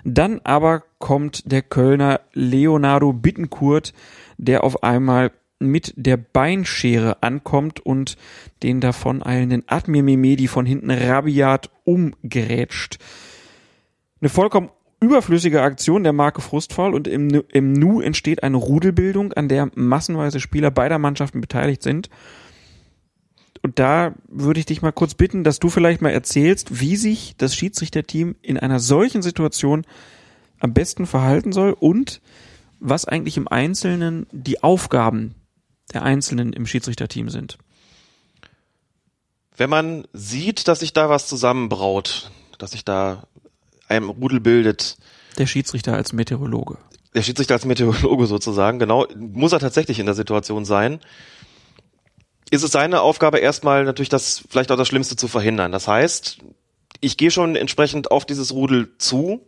Dann 0.05 0.41
aber 0.45 0.85
kommt 0.99 1.51
der 1.51 1.63
Kölner 1.63 2.21
Leonardo 2.33 3.13
Bittenkurt, 3.13 3.93
der 4.39 4.65
auf 4.65 4.83
einmal 4.83 5.33
mit 5.59 5.95
der 5.97 6.17
Beinschere 6.17 7.23
ankommt 7.23 7.81
und 7.81 8.17
den 8.63 8.81
davon 8.81 9.23
eilenden 9.23 9.65
Admir 9.67 10.03
Mehmedi 10.03 10.49
von 10.49 10.67
hinten 10.67 10.91
rabiat 10.91 11.71
umgerätscht. 11.85 12.99
Eine 14.21 14.29
vollkommen 14.29 14.71
überflüssige 15.01 15.63
Aktion 15.63 16.05
der 16.05 16.13
Marke 16.13 16.41
Frustfall 16.41 16.95
und 16.95 17.07
im, 17.07 17.43
im 17.53 17.73
Nu 17.73 18.01
entsteht 18.01 18.43
eine 18.43 18.57
Rudelbildung, 18.57 19.33
an 19.35 19.49
der 19.49 19.71
massenweise 19.75 20.41
Spieler 20.41 20.71
beider 20.71 20.99
Mannschaften 20.99 21.41
beteiligt 21.41 21.83
sind. 21.83 22.09
Und 23.67 23.81
da 23.81 24.15
würde 24.29 24.61
ich 24.61 24.67
dich 24.67 24.81
mal 24.81 24.93
kurz 24.93 25.15
bitten, 25.15 25.43
dass 25.43 25.59
du 25.59 25.71
vielleicht 25.71 26.01
mal 26.01 26.11
erzählst, 26.11 26.79
wie 26.81 26.95
sich 26.95 27.35
das 27.37 27.57
Schiedsrichterteam 27.57 28.37
in 28.41 28.59
einer 28.59 28.79
solchen 28.79 29.23
Situation 29.23 29.85
am 30.61 30.73
besten 30.73 31.05
verhalten 31.05 31.51
soll 31.51 31.73
und 31.73 32.21
was 32.79 33.07
eigentlich 33.07 33.37
im 33.37 33.49
Einzelnen 33.49 34.29
die 34.31 34.63
Aufgaben 34.63 35.35
der 35.93 36.05
Einzelnen 36.05 36.53
im 36.53 36.65
Schiedsrichterteam 36.65 37.29
sind. 37.29 37.59
Wenn 39.57 39.69
man 39.69 40.07
sieht, 40.13 40.69
dass 40.69 40.79
sich 40.79 40.93
da 40.93 41.09
was 41.09 41.27
zusammenbraut, 41.27 42.31
dass 42.59 42.71
sich 42.71 42.85
da 42.85 43.27
ein 43.89 44.05
Rudel 44.05 44.39
bildet, 44.39 44.97
Der 45.39 45.47
Schiedsrichter 45.47 45.95
als 45.95 46.13
Meteorologe. 46.13 46.79
der 47.17 47.23
Schiedsrichter 47.23 47.55
als 47.55 47.65
Meteorologe 47.65 48.27
sozusagen, 48.29 48.79
genau, 48.79 49.09
muss 49.17 49.51
er 49.51 49.59
tatsächlich 49.59 49.99
in 49.99 50.07
der 50.07 50.15
Situation 50.15 50.65
sein, 50.65 51.01
ist 52.51 52.63
es 52.63 52.73
seine 52.73 53.01
Aufgabe 53.01 53.39
erstmal 53.39 53.85
natürlich 53.85 54.09
das, 54.09 54.45
vielleicht 54.49 54.71
auch 54.71 54.77
das 54.77 54.89
Schlimmste 54.89 55.17
zu 55.17 55.29
verhindern. 55.29 55.73
Das 55.73 55.89
heißt, 55.89 56.39
ich 57.01 57.17
gehe 57.17 57.31
schon 57.31 57.57
entsprechend 57.57 58.11
auf 58.11 58.25
dieses 58.25 58.53
Rudel 58.53 58.97
zu, 58.99 59.47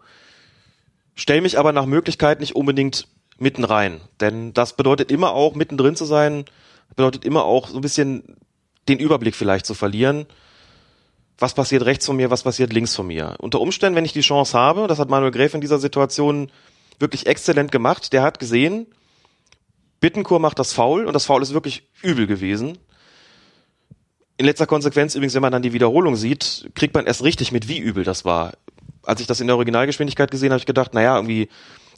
stelle 1.15 1.41
mich 1.41 1.59
aber 1.59 1.73
nach 1.73 1.87
Möglichkeit 1.87 2.41
nicht 2.41 2.57
unbedingt 2.57 3.09
mitten 3.39 3.65
rein. 3.65 4.01
Denn 4.21 4.53
das 4.53 4.75
bedeutet 4.75 5.11
immer 5.11 5.33
auch, 5.33 5.55
mittendrin 5.55 5.97
zu 5.97 6.05
sein, 6.05 6.45
bedeutet 6.95 7.25
immer 7.25 7.45
auch 7.45 7.69
so 7.69 7.77
ein 7.77 7.83
bisschen 7.83 8.37
den 8.89 8.99
Überblick 8.99 9.37
vielleicht 9.37 9.67
zu 9.67 9.75
verlieren. 9.75 10.27
Was 11.39 11.55
passiert 11.55 11.85
rechts 11.85 12.07
von 12.07 12.17
mir, 12.17 12.31
was 12.31 12.43
passiert 12.43 12.73
links 12.73 12.97
von 12.97 13.07
mir? 13.07 13.37
Unter 13.39 13.61
Umständen, 13.61 13.97
wenn 13.97 14.05
ich 14.05 14.13
die 14.13 14.23
Chance 14.23 14.59
habe, 14.59 14.89
das 14.89 14.99
hat 14.99 15.09
Manuel 15.09 15.31
Gräf 15.31 15.55
in 15.55 15.61
dieser 15.61 15.79
Situation 15.79 16.51
wirklich 16.99 17.27
exzellent 17.27 17.71
gemacht, 17.71 18.13
der 18.13 18.23
hat 18.23 18.41
gesehen, 18.41 18.87
Bittenkur 20.01 20.41
macht 20.41 20.59
das 20.59 20.73
Foul 20.73 21.07
und 21.07 21.13
das 21.13 21.27
Foul 21.27 21.43
ist 21.43 21.55
wirklich 21.55 21.85
übel 22.03 22.27
gewesen. 22.27 22.79
In 24.39 24.47
letzter 24.47 24.67
Konsequenz 24.67 25.17
übrigens, 25.17 25.35
wenn 25.35 25.43
man 25.43 25.51
dann 25.51 25.63
die 25.63 25.73
Wiederholung 25.73 26.15
sieht, 26.15 26.71
kriegt 26.77 26.95
man 26.95 27.07
erst 27.07 27.25
richtig 27.25 27.51
mit, 27.51 27.67
wie 27.67 27.79
übel 27.79 28.05
das 28.05 28.25
war. 28.25 28.53
Als 29.03 29.21
ich 29.21 29.27
das 29.27 29.41
in 29.41 29.49
der 29.49 29.57
Originalgeschwindigkeit 29.57 30.31
gesehen 30.31 30.51
habe, 30.51 30.61
ich 30.61 30.67
gedacht, 30.67 30.95
naja, 30.95 31.17
irgendwie, 31.17 31.49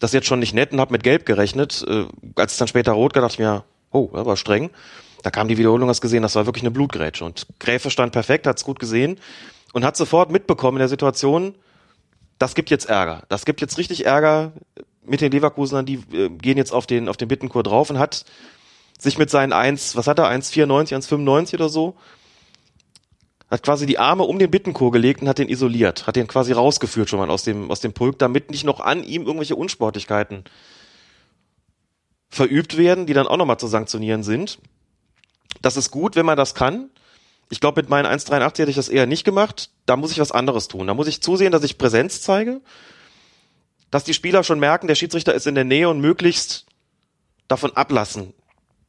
das 0.00 0.10
ist 0.10 0.14
jetzt 0.14 0.26
schon 0.26 0.38
nicht 0.38 0.54
nett 0.54 0.72
und 0.72 0.80
habe 0.80 0.92
mit 0.92 1.02
Gelb 1.02 1.26
gerechnet. 1.26 1.84
Äh, 1.86 2.06
als 2.36 2.52
es 2.52 2.58
dann 2.58 2.66
später 2.66 2.92
rot 2.92 3.12
gedacht 3.12 3.32
ich 3.32 3.38
mir, 3.38 3.64
oh, 3.92 4.08
das 4.14 4.24
war 4.24 4.36
streng. 4.38 4.70
Da 5.22 5.30
kam 5.30 5.48
die 5.48 5.58
Wiederholung, 5.58 5.90
hast 5.90 6.00
gesehen, 6.00 6.22
das 6.22 6.34
war 6.34 6.46
wirklich 6.46 6.62
eine 6.62 6.70
Blutgrätsche. 6.70 7.26
Und 7.26 7.46
Gräfe 7.58 7.90
stand 7.90 8.12
perfekt, 8.12 8.46
hat's 8.46 8.64
gut 8.64 8.78
gesehen 8.78 9.18
und 9.74 9.84
hat 9.84 9.98
sofort 9.98 10.30
mitbekommen 10.30 10.78
in 10.78 10.80
der 10.80 10.88
Situation, 10.88 11.54
das 12.38 12.54
gibt 12.54 12.70
jetzt 12.70 12.88
Ärger. 12.88 13.22
Das 13.28 13.44
gibt 13.44 13.60
jetzt 13.60 13.76
richtig 13.76 14.06
Ärger 14.06 14.52
mit 15.04 15.20
den 15.20 15.30
Leverkusenern, 15.30 15.84
die 15.84 16.00
äh, 16.12 16.30
gehen 16.30 16.56
jetzt 16.56 16.72
auf 16.72 16.86
den, 16.86 17.10
auf 17.10 17.18
den 17.18 17.28
Bittenkur 17.28 17.62
drauf 17.62 17.90
und 17.90 17.98
hat 17.98 18.24
sich 18.98 19.18
mit 19.18 19.28
seinen 19.28 19.52
1, 19.52 19.94
was 19.96 20.06
hat 20.06 20.18
er, 20.18 20.30
1,94, 20.30 20.94
1,95 20.94 21.54
oder 21.54 21.68
so, 21.68 21.96
hat 23.50 23.62
quasi 23.64 23.84
die 23.84 23.98
Arme 23.98 24.22
um 24.22 24.38
den 24.38 24.50
Bittenkur 24.50 24.92
gelegt 24.92 25.22
und 25.22 25.28
hat 25.28 25.38
den 25.38 25.48
isoliert, 25.48 26.06
hat 26.06 26.16
den 26.16 26.28
quasi 26.28 26.52
rausgeführt 26.52 27.10
schon 27.10 27.18
mal 27.18 27.30
aus 27.30 27.42
dem, 27.42 27.70
aus 27.70 27.80
dem 27.80 27.92
Pulk, 27.92 28.18
damit 28.18 28.50
nicht 28.50 28.64
noch 28.64 28.80
an 28.80 29.02
ihm 29.02 29.22
irgendwelche 29.22 29.56
Unsportlichkeiten 29.56 30.44
verübt 32.28 32.76
werden, 32.76 33.06
die 33.06 33.12
dann 33.12 33.26
auch 33.26 33.36
nochmal 33.36 33.58
zu 33.58 33.66
sanktionieren 33.66 34.22
sind. 34.22 34.60
Das 35.62 35.76
ist 35.76 35.90
gut, 35.90 36.14
wenn 36.14 36.26
man 36.26 36.36
das 36.36 36.54
kann. 36.54 36.90
Ich 37.48 37.58
glaube, 37.58 37.82
mit 37.82 37.90
meinen 37.90 38.06
1,83 38.06 38.44
hätte 38.60 38.70
ich 38.70 38.76
das 38.76 38.88
eher 38.88 39.06
nicht 39.06 39.24
gemacht. 39.24 39.70
Da 39.84 39.96
muss 39.96 40.12
ich 40.12 40.20
was 40.20 40.30
anderes 40.30 40.68
tun. 40.68 40.86
Da 40.86 40.94
muss 40.94 41.08
ich 41.08 41.20
zusehen, 41.20 41.50
dass 41.50 41.64
ich 41.64 41.76
Präsenz 41.76 42.22
zeige, 42.22 42.60
dass 43.90 44.04
die 44.04 44.14
Spieler 44.14 44.44
schon 44.44 44.60
merken, 44.60 44.86
der 44.86 44.94
Schiedsrichter 44.94 45.34
ist 45.34 45.48
in 45.48 45.56
der 45.56 45.64
Nähe 45.64 45.88
und 45.88 46.00
möglichst 46.00 46.66
davon 47.48 47.76
ablassen, 47.76 48.32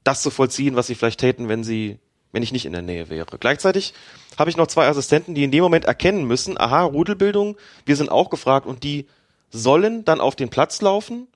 das 0.03 0.21
zu 0.21 0.29
vollziehen, 0.29 0.75
was 0.75 0.85
sie 0.85 0.93
vielleicht 0.93 1.19
täten, 1.19 1.49
wenn 1.49 1.63
sie, 1.63 1.97
wenn 2.31 2.43
ich 2.43 2.51
nicht 2.51 2.67
in 2.67 2.73
der 2.73 2.83
Nähe 2.83 3.09
wäre. 3.09 3.39
Gleichzeitig 3.39 3.95
habe 4.37 4.49
ich 4.49 4.57
noch 4.57 4.67
zwei 4.67 4.87
Assistenten, 4.87 5.35
die 5.35 5.43
in 5.43 5.51
dem 5.51 5.63
Moment 5.63 5.85
erkennen 5.85 6.25
müssen, 6.25 6.57
aha, 6.59 6.83
Rudelbildung, 6.83 7.57
wir 7.85 7.95
sind 7.95 8.11
auch 8.11 8.29
gefragt 8.29 8.65
und 8.65 8.83
die 8.83 9.07
sollen 9.49 10.05
dann 10.05 10.19
auf 10.21 10.35
den 10.35 10.49
Platz 10.49 10.81
laufen. 10.81 11.27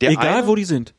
Der 0.00 0.10
Egal, 0.10 0.26
eine, 0.26 0.46
wo 0.46 0.54
die 0.56 0.64
sind. 0.64 0.94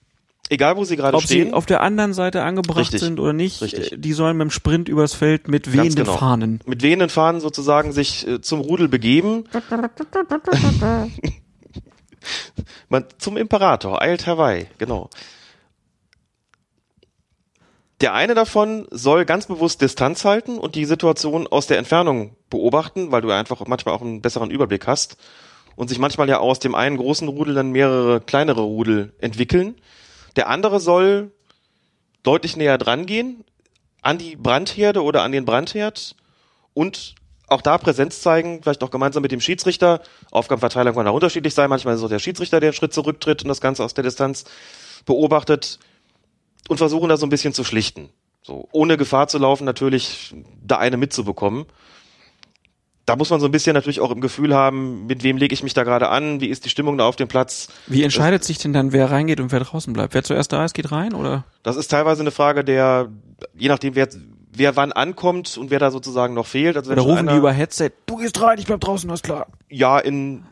egal 0.50 0.78
wo 0.78 0.84
sie 0.86 0.96
gerade 0.96 1.18
Ob 1.18 1.24
stehen. 1.24 1.48
sie 1.48 1.54
auf 1.54 1.66
der 1.66 1.82
anderen 1.82 2.14
Seite 2.14 2.44
angebracht 2.44 2.78
Richtig. 2.78 3.02
sind 3.02 3.20
oder 3.20 3.34
nicht, 3.34 3.62
Richtig. 3.62 3.96
die 3.98 4.14
sollen 4.14 4.38
beim 4.38 4.52
Sprint 4.52 4.88
übers 4.88 5.14
Feld 5.14 5.48
mit 5.48 5.74
wehenden 5.74 6.06
genau. 6.06 6.18
Fahnen. 6.18 6.62
Mit 6.66 6.82
wehenden 6.82 7.10
Fahnen 7.10 7.42
sozusagen 7.42 7.92
sich 7.92 8.28
äh, 8.28 8.40
zum 8.42 8.62
Rudel 8.62 8.88
begeben. 8.88 9.46
Man, 12.90 13.06
zum 13.18 13.38
Imperator, 13.38 14.02
eilt 14.02 14.26
herbei, 14.26 14.68
genau. 14.78 15.10
Der 18.02 18.14
eine 18.14 18.34
davon 18.34 18.88
soll 18.92 19.26
ganz 19.26 19.46
bewusst 19.46 19.82
Distanz 19.82 20.26
halten 20.26 20.58
und 20.58 20.76
die 20.76 20.86
Situation 20.86 21.48
aus 21.48 21.68
der 21.68 21.78
Entfernung 21.78 22.36
beobachten, 22.50 23.12
weil 23.12 23.22
du 23.22 23.32
einfach 23.32 23.66
manchmal 23.68 23.96
auch 23.96 24.02
einen 24.02 24.22
besseren 24.22 24.52
Überblick 24.52 24.86
hast 24.86 25.18
und 25.78 25.88
sich 25.88 26.00
manchmal 26.00 26.28
ja 26.28 26.40
aus 26.40 26.60
dem 26.60 26.76
einen 26.76 26.98
großen 26.98 27.28
Rudel 27.28 27.56
dann 27.56 27.72
mehrere 27.72 28.20
kleinere 28.20 28.62
Rudel 28.62 29.14
entwickeln. 29.20 29.76
Der 30.36 30.50
andere 30.50 30.82
soll 30.82 31.32
deutlich 32.24 32.58
näher 32.58 32.78
dran 32.78 33.06
gehen 33.06 33.46
an 34.02 34.18
die 34.18 34.36
Brandherde 34.36 35.02
oder 35.02 35.24
an 35.24 35.32
den 35.32 35.46
Brandherd 35.46 36.16
und 36.74 37.16
auch 37.48 37.62
da 37.62 37.78
Präsenz 37.78 38.22
zeigen, 38.22 38.62
vielleicht 38.62 38.84
auch 38.84 38.92
gemeinsam 38.92 39.22
mit 39.22 39.32
dem 39.32 39.40
Schiedsrichter. 39.40 40.02
Aufgabenverteilung 40.32 40.96
kann 40.96 41.06
da 41.06 41.12
unterschiedlich 41.12 41.54
sein. 41.54 41.70
Manchmal 41.70 41.94
ist 41.94 42.02
es 42.02 42.06
auch 42.06 42.10
der 42.10 42.20
Schiedsrichter, 42.20 42.60
der 42.60 42.70
einen 42.70 42.76
Schritt 42.76 42.94
zurücktritt 42.94 43.44
und 43.44 43.50
das 43.50 43.62
Ganze 43.62 43.84
aus 43.84 43.94
der 43.94 44.04
Distanz 44.04 44.46
beobachtet 45.06 45.80
und 46.68 46.78
versuchen 46.78 47.10
da 47.10 47.18
so 47.18 47.26
ein 47.26 47.30
bisschen 47.30 47.54
zu 47.54 47.64
schlichten. 47.64 48.10
So, 48.42 48.68
ohne 48.72 48.98
Gefahr 48.98 49.28
zu 49.28 49.38
laufen, 49.40 49.66
natürlich 49.66 50.34
da 50.64 50.78
eine 50.78 50.98
mitzubekommen. 50.98 51.66
Da 53.08 53.16
muss 53.16 53.30
man 53.30 53.40
so 53.40 53.46
ein 53.46 53.52
bisschen 53.52 53.76
natürlich 53.76 54.00
auch 54.02 54.10
im 54.10 54.20
Gefühl 54.20 54.56
haben, 54.56 55.06
mit 55.06 55.22
wem 55.22 55.38
lege 55.38 55.54
ich 55.54 55.62
mich 55.62 55.76
da 55.76 55.84
gerade 55.84 56.10
an, 56.10 56.42
wie 56.42 56.48
ist 56.48 56.66
die 56.66 56.70
Stimmung 56.70 56.98
da 56.98 57.06
auf 57.06 57.16
dem 57.16 57.28
Platz. 57.28 57.68
Wie 57.86 58.02
entscheidet 58.02 58.44
sich 58.44 58.58
denn 58.58 58.74
dann, 58.74 58.94
wer 58.94 59.12
reingeht 59.12 59.40
und 59.40 59.52
wer 59.52 59.60
draußen 59.60 59.94
bleibt? 59.94 60.16
Wer 60.16 60.24
zuerst 60.24 60.52
da 60.54 60.66
ist, 60.66 60.74
geht 60.74 60.92
rein, 60.92 61.14
oder? 61.14 61.44
Das 61.62 61.76
ist 61.76 61.90
teilweise 61.90 62.22
eine 62.22 62.32
Frage 62.32 62.64
der, 62.64 63.10
je 63.56 63.68
nachdem, 63.68 63.94
wer, 63.94 64.08
wer 64.52 64.76
wann 64.76 64.92
ankommt 64.92 65.56
und 65.56 65.70
wer 65.70 65.78
da 65.78 65.92
sozusagen 65.92 66.34
noch 66.34 66.48
fehlt. 66.48 66.78
Also 66.78 66.90
wenn 66.90 66.98
Oder 66.98 67.12
rufen 67.12 67.26
die 67.28 67.30
einer- 67.30 67.38
über 67.38 67.52
Headset, 67.52 67.92
du 68.08 68.16
gehst 68.18 68.42
rein, 68.42 68.58
ich 68.58 68.66
bleib 68.66 68.80
draußen, 68.82 69.08
alles 69.08 69.22
klar. 69.22 69.46
Ja, 69.70 70.00
in, 70.00 70.44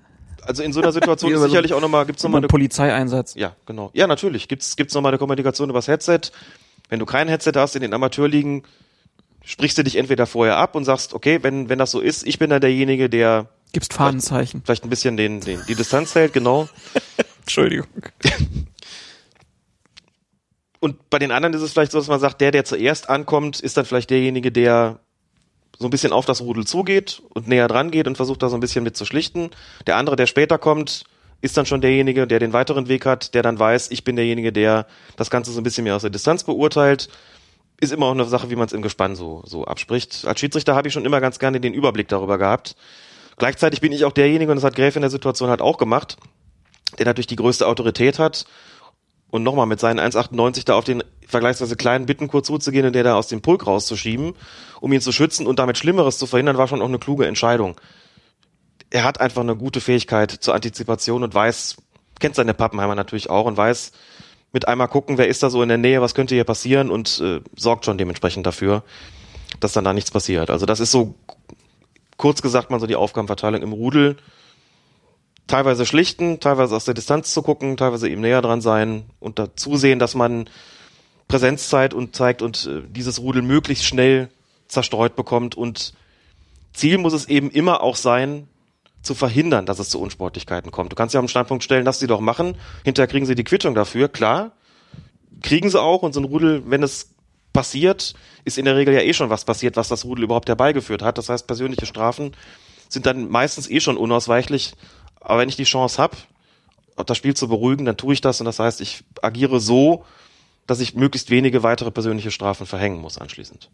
also 0.45 0.64
in 0.64 0.74
so 0.74 0.82
einer 0.82 0.91
Situation 0.91 1.32
ist 1.34 1.41
sicherlich 1.41 1.74
auch 1.74 1.82
nochmal, 1.82 2.06
gibt's 2.06 2.24
nochmal 2.24 2.41
Nochmal 2.41 2.45
eine 2.45 2.48
Polizeieinsatz. 2.49 3.36
Ja, 3.36 3.56
genau. 3.65 3.91
Ja, 3.94 4.07
natürlich. 4.07 4.48
Gibt's 4.48 4.76
gibt's 4.76 4.94
noch 4.94 5.02
mal 5.02 5.10
eine 5.10 5.18
Kommunikation 5.18 5.70
übers 5.70 5.88
Headset. 5.88 6.20
Wenn 6.90 6.99
du 6.99 7.06
kein 7.06 7.28
Headset 7.28 7.53
hast 7.56 7.76
in 7.76 7.82
den 7.82 7.94
Amateurligen, 7.94 8.64
sprichst 9.44 9.78
du 9.78 9.84
dich 9.84 9.95
entweder 9.95 10.26
vorher 10.26 10.57
ab 10.57 10.76
und 10.76 10.86
sagst, 10.86 11.14
okay, 11.14 11.40
wenn 11.41 11.70
wenn 11.70 11.80
das 11.80 11.91
so 11.91 11.99
ist, 11.99 12.26
ich 12.26 12.40
bin 12.40 12.49
da 12.49 12.60
derjenige, 12.60 13.10
der 13.10 13.48
Gibst 13.72 13.94
Fahnenzeichen. 13.94 14.61
vielleicht 14.64 14.84
ein 14.84 14.90
bisschen 14.90 15.18
den, 15.18 15.41
den 15.41 15.61
die 15.68 15.76
Distanz 15.76 16.14
hält, 16.15 16.34
genau. 16.34 16.70
Entschuldigung. 17.41 17.88
Und 20.80 21.10
bei 21.10 21.18
den 21.18 21.32
anderen 21.32 21.53
ist 21.53 21.61
es 21.61 21.72
vielleicht 21.72 21.94
so, 21.94 21.98
dass 21.98 22.07
man 22.07 22.20
sagt, 22.20 22.41
der, 22.41 22.52
der 22.52 22.65
zuerst 22.65 23.10
ankommt, 23.10 23.60
ist 23.61 23.78
dann 23.78 23.86
vielleicht 23.86 24.10
derjenige, 24.10 24.52
der 24.52 24.99
so 25.80 25.88
ein 25.88 25.90
bisschen 25.90 26.14
auf 26.14 26.26
das 26.26 26.41
Rudel 26.41 26.66
zugeht 26.66 27.22
und 27.34 27.48
näher 27.48 27.68
dran 27.68 27.91
geht 27.91 28.08
und 28.08 28.16
versucht 28.16 28.44
da 28.44 28.50
so 28.50 28.56
ein 28.56 28.60
bisschen 28.60 28.84
mit 28.84 28.95
zu 28.95 29.06
schlichten. 29.06 29.50
Der 29.88 29.98
andere, 29.98 30.16
der 30.16 30.28
später 30.28 30.58
kommt, 30.58 31.04
ist 31.41 31.58
dann 31.58 31.66
schon 31.66 31.82
derjenige, 31.82 32.26
der 32.26 32.40
den 32.40 32.54
weiteren 32.54 32.88
Weg 32.88 33.06
hat, 33.06 33.34
der 33.34 33.44
dann 33.44 33.60
weiß, 33.60 33.91
ich 33.91 34.04
bin 34.04 34.16
derjenige, 34.16 34.54
der 34.54 34.88
das 35.18 35.30
Ganze 35.30 35.52
so 35.52 35.60
ein 35.60 35.64
bisschen 35.64 35.84
mehr 35.84 35.95
aus 35.95 36.02
der 36.02 36.10
Distanz 36.10 36.44
beurteilt. 36.44 37.10
Ist 37.82 37.91
immer 37.91 38.06
auch 38.06 38.12
eine 38.12 38.24
Sache, 38.26 38.50
wie 38.50 38.56
man 38.56 38.68
es 38.68 38.74
im 38.74 38.82
Gespann 38.82 39.16
so, 39.16 39.41
so 39.45 39.66
abspricht. 39.66 40.26
Als 40.26 40.40
Schiedsrichter 40.40 40.76
habe 40.76 40.88
ich 40.88 40.94
schon 40.94 41.06
immer 41.06 41.20
ganz 41.20 41.40
gerne 41.40 41.60
den 41.60 41.74
Überblick 41.74 42.08
darüber 42.08 42.38
gehabt. 42.38 42.76
Gleichzeitig 43.38 43.82
bin 43.82 43.91
ich 43.91 44.06
auch 44.06 44.14
derjenige, 44.14 44.52
und 44.52 44.56
das 44.56 44.64
hat 44.64 44.76
Gräf 44.76 44.95
in 44.95 45.02
der 45.02 45.12
Situation 45.12 45.50
halt 45.50 45.62
auch 45.62 45.78
gemacht, 45.78 46.18
der 46.98 47.08
natürlich 47.08 47.28
die 47.28 47.36
größte 47.36 47.68
Autorität 47.68 48.20
hat 48.20 48.45
und 49.34 49.42
nochmal 49.42 49.66
mit 49.66 49.80
seinen 49.80 50.00
1,98 50.00 50.64
da 50.64 50.76
auf 50.76 50.84
den 50.84 51.04
vergleichsweise 51.26 51.76
kleinen 51.76 52.06
Bittenkurt 52.06 52.46
zuzugehen 52.46 52.86
und 52.86 52.94
der 52.94 53.04
da 53.04 53.16
aus 53.16 53.30
dem 53.30 53.42
Pulk 53.42 53.66
rauszuschieben, 53.66 54.36
um 54.80 54.94
ihn 54.94 55.02
zu 55.02 55.12
schützen 55.12 55.48
und 55.48 55.58
damit 55.58 55.80
Schlimmeres 55.80 56.20
zu 56.20 56.28
verhindern, 56.28 56.60
war 56.60 56.68
schon 56.68 56.84
auch 56.84 56.88
eine 56.88 57.00
kluge 57.00 57.26
Entscheidung. 57.26 57.82
Er 58.92 59.04
hat 59.04 59.20
einfach 59.20 59.42
eine 59.42 59.56
gute 59.56 59.82
Fähigkeit 59.82 60.30
zur 60.30 60.54
Antizipation 60.54 61.24
und 61.24 61.34
weiß, 61.34 61.78
kennt 62.20 62.36
seine 62.36 62.54
Pappenheimer 62.54 62.94
natürlich 62.94 63.32
auch 63.32 63.46
und 63.46 63.58
weiß, 63.58 63.94
mit 64.52 64.68
einmal 64.68 64.88
gucken, 64.88 65.18
wer 65.18 65.28
ist 65.28 65.42
da 65.42 65.50
so 65.50 65.64
in 65.64 65.70
der 65.70 65.80
Nähe, 65.80 66.00
was 66.00 66.14
könnte 66.14 66.36
hier 66.36 66.44
passieren 66.44 66.92
und 66.92 67.20
äh, 67.20 67.42
sorgt 67.56 67.86
schon 67.86 67.98
dementsprechend 67.98 68.46
dafür, 68.46 68.84
dass 69.60 69.74
dann 69.74 69.84
da 69.84 69.94
nichts 69.94 70.12
passiert. 70.12 70.52
Also 70.52 70.68
das 70.68 70.80
ist 70.80 70.92
so, 70.92 71.16
kurz 72.18 72.44
gesagt 72.44 72.70
mal 72.70 72.80
so 72.80 72.86
die 72.86 72.96
Aufgabenverteilung 72.96 73.64
im 73.64 73.74
Rudel 73.74 74.18
teilweise 75.48 75.86
schlichten, 75.86 76.40
teilweise 76.40 76.76
aus 76.76 76.86
der 76.86 76.94
Distanz 76.94 77.34
zu 77.34 77.41
gucken, 77.41 77.78
teilweise 77.78 78.10
eben 78.10 78.22
näher 78.22 78.41
dran 78.41 78.61
sein 78.61 79.03
und 79.20 79.40
da 79.40 79.56
zusehen, 79.56 79.99
dass 79.99 80.15
man 80.15 80.49
Präsenzzeit 81.28 81.94
und 81.94 82.15
zeigt 82.15 82.41
und 82.41 82.65
äh, 82.68 82.82
dieses 82.88 83.20
Rudel 83.20 83.41
möglichst 83.41 83.86
schnell 83.86 84.30
zerstreut 84.68 85.15
bekommt 85.15 85.56
und 85.56 85.94
Ziel 86.74 86.98
muss 86.98 87.14
es 87.14 87.28
eben 87.28 87.52
immer 87.52 87.82
auch 87.82 87.95
sein, 87.95 88.48
zu 89.03 89.14
verhindern, 89.15 89.65
dass 89.65 89.80
es 89.80 89.90
zu 89.90 89.99
Unsportlichkeiten 89.99 90.72
kommt. 90.72 90.91
Du 90.91 90.95
kannst 90.95 91.14
ja 91.14 91.20
am 91.20 91.28
Standpunkt 91.28 91.64
stellen, 91.64 91.86
lass 91.86 91.99
sie 91.99 92.07
doch 92.07 92.22
machen, 92.22 92.56
hinterher 92.86 93.07
kriegen 93.07 93.26
sie 93.26 93.36
die 93.36 93.44
Quittung 93.44 93.76
dafür, 93.76 94.07
klar, 94.07 94.53
kriegen 95.41 95.70
sie 95.70 95.80
auch 95.80 96.03
und 96.03 96.14
so 96.14 96.22
ein 96.22 96.26
Rudel, 96.26 96.64
wenn 96.68 96.82
es 96.84 97.14
passiert, 97.52 98.15
ist 98.45 98.57
in 98.57 98.65
der 98.65 98.76
Regel 98.76 98.94
ja 98.94 99.02
eh 99.02 99.14
schon 99.14 99.30
was 99.30 99.45
passiert, 99.45 99.76
was 99.76 99.90
das 99.90 100.06
Rudel 100.06 100.24
überhaupt 100.24 100.49
herbeigeführt 100.49 101.03
hat. 101.03 101.18
Das 101.18 101.30
heißt, 101.30 101.45
persönliche 101.45 101.86
Strafen 101.86 102.32
sind 102.90 103.06
dann 103.06 103.30
meistens 103.30 103.70
eh 103.70 103.80
schon 103.80 103.98
unausweichlich. 103.98 104.74
Aber 105.24 105.40
wenn 105.40 105.50
ich 105.50 105.56
die 105.56 105.64
Chance 105.64 106.02
habe, 106.02 106.18
das 107.06 107.18
Spiel 107.18 107.34
zu 107.34 107.48
beruhigen, 107.48 107.86
dann 107.86 107.98
tue 107.98 108.14
ich 108.14 108.22
das 108.22 108.40
und 108.40 108.45
das 108.45 108.60
heißt, 108.60 108.82
ich 108.82 109.04
agiere 109.22 109.60
so, 109.60 110.06
dass 110.68 110.80
ich 110.80 110.95
möglichst 110.95 111.30
wenige 111.30 111.64
weitere 111.64 111.91
persönliche 111.91 112.32
Strafen 112.32 112.66
verhängen 112.66 113.02
muss 113.02 113.18
anschließend. 113.18 113.70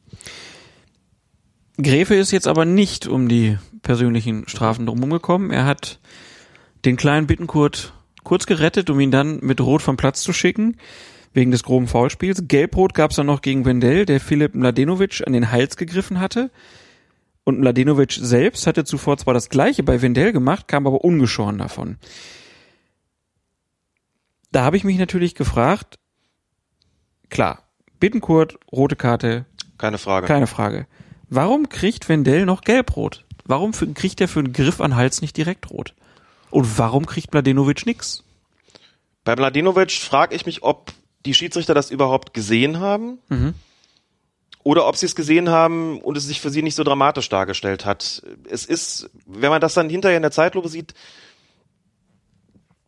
Gräfe 1.77 2.15
ist 2.15 2.31
jetzt 2.31 2.47
aber 2.47 2.65
nicht 2.65 3.07
um 3.07 3.27
die 3.30 3.57
persönlichen 3.81 4.47
Strafen 4.47 4.85
drumherum 4.85 5.11
gekommen. 5.11 5.51
Er 5.51 5.65
hat 5.65 5.99
den 6.85 6.97
kleinen 6.97 7.27
Bittenkurt 7.27 7.93
kurz 8.23 8.45
gerettet, 8.45 8.89
um 8.89 8.99
ihn 8.99 9.11
dann 9.11 9.39
mit 9.41 9.61
Rot 9.61 9.81
vom 9.81 9.97
Platz 9.97 10.21
zu 10.21 10.34
schicken, 10.34 10.77
wegen 11.34 11.51
des 11.51 11.63
groben 11.63 11.88
Foulspiels. 11.88 12.43
Gelbrot 12.47 12.93
gab 12.93 13.11
es 13.11 13.17
dann 13.17 13.27
noch 13.27 13.41
gegen 13.41 13.65
Wendell, 13.65 14.05
der 14.05 14.19
Philipp 14.19 14.55
Mladenovic 14.55 15.23
an 15.26 15.34
den 15.34 15.51
Hals 15.51 15.77
gegriffen 15.77 16.19
hatte. 16.19 16.51
Und 17.43 17.59
Mladenovic 17.59 18.11
selbst 18.13 18.67
hatte 18.67 18.83
zuvor 18.83 19.17
zwar 19.17 19.33
das 19.33 19.49
gleiche 19.49 19.83
bei 19.83 20.01
Wendell 20.01 20.31
gemacht, 20.31 20.67
kam 20.67 20.85
aber 20.85 21.03
ungeschoren 21.03 21.57
davon. 21.57 21.97
Da 24.51 24.63
habe 24.63 24.77
ich 24.77 24.83
mich 24.83 24.97
natürlich 24.97 25.35
gefragt, 25.35 25.99
klar, 27.29 27.63
Bittenkurt, 27.99 28.57
rote 28.71 28.95
Karte, 28.95 29.45
Keine 29.77 29.97
Frage. 29.97 30.27
keine 30.27 30.47
Frage. 30.47 30.87
Warum 31.29 31.69
kriegt 31.69 32.09
Wendell 32.09 32.45
noch 32.45 32.61
gelbrot? 32.61 33.25
Warum 33.45 33.73
für, 33.73 33.87
kriegt 33.93 34.21
er 34.21 34.27
für 34.27 34.39
einen 34.39 34.53
Griff 34.53 34.81
an 34.81 34.95
Hals 34.95 35.21
nicht 35.21 35.37
direkt 35.37 35.69
rot? 35.69 35.93
Und 36.49 36.77
warum 36.79 37.05
kriegt 37.05 37.31
Mladenovic 37.33 37.85
nix? 37.85 38.23
Bei 39.23 39.35
Mladenovic 39.35 39.91
frage 39.91 40.35
ich 40.35 40.45
mich, 40.45 40.63
ob 40.63 40.91
die 41.25 41.33
Schiedsrichter 41.33 41.73
das 41.75 41.91
überhaupt 41.91 42.33
gesehen 42.33 42.79
haben 42.79 43.19
oder 44.64 44.88
ob 44.88 44.98
sie 44.98 45.06
es 45.06 45.15
gesehen 45.15 45.49
haben 45.49 45.99
und 46.02 46.18
es 46.18 46.26
sich 46.26 46.41
für 46.41 46.49
sie 46.49 46.61
nicht 46.61 46.76
so 46.76 46.84
dramatisch 46.84 47.30
dargestellt 47.30 47.86
hat. 47.86 48.22
Es 48.49 48.65
ist, 48.65 49.10
wenn 49.26 49.49
man 49.49 49.61
das 49.61 49.73
dann 49.73 49.90
hinterher 49.90 50.18
in 50.18 50.23
der 50.23 50.31
Zeitlupe 50.31 50.69
sieht, 50.69 50.94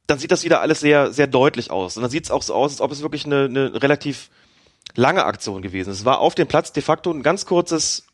dann 0.07 0.19
sieht 0.19 0.31
das 0.31 0.43
wieder 0.43 0.61
alles 0.61 0.81
sehr, 0.81 1.13
sehr 1.13 1.27
deutlich 1.27 1.71
aus. 1.71 1.95
Und 1.95 2.03
dann 2.03 2.11
sieht 2.11 2.25
es 2.25 2.31
auch 2.31 2.41
so 2.41 2.53
aus, 2.53 2.71
als 2.73 2.81
ob 2.81 2.91
es 2.91 3.01
wirklich 3.01 3.25
eine, 3.25 3.45
eine 3.45 3.81
relativ 3.81 4.29
lange 4.95 5.23
Aktion 5.23 5.61
gewesen 5.61 5.91
ist. 5.91 5.99
Es 5.99 6.05
war 6.05 6.19
auf 6.19 6.35
dem 6.35 6.47
Platz 6.47 6.73
de 6.73 6.83
facto 6.83 7.11
ein 7.11 7.23
ganz 7.23 7.45
kurzes 7.45 8.05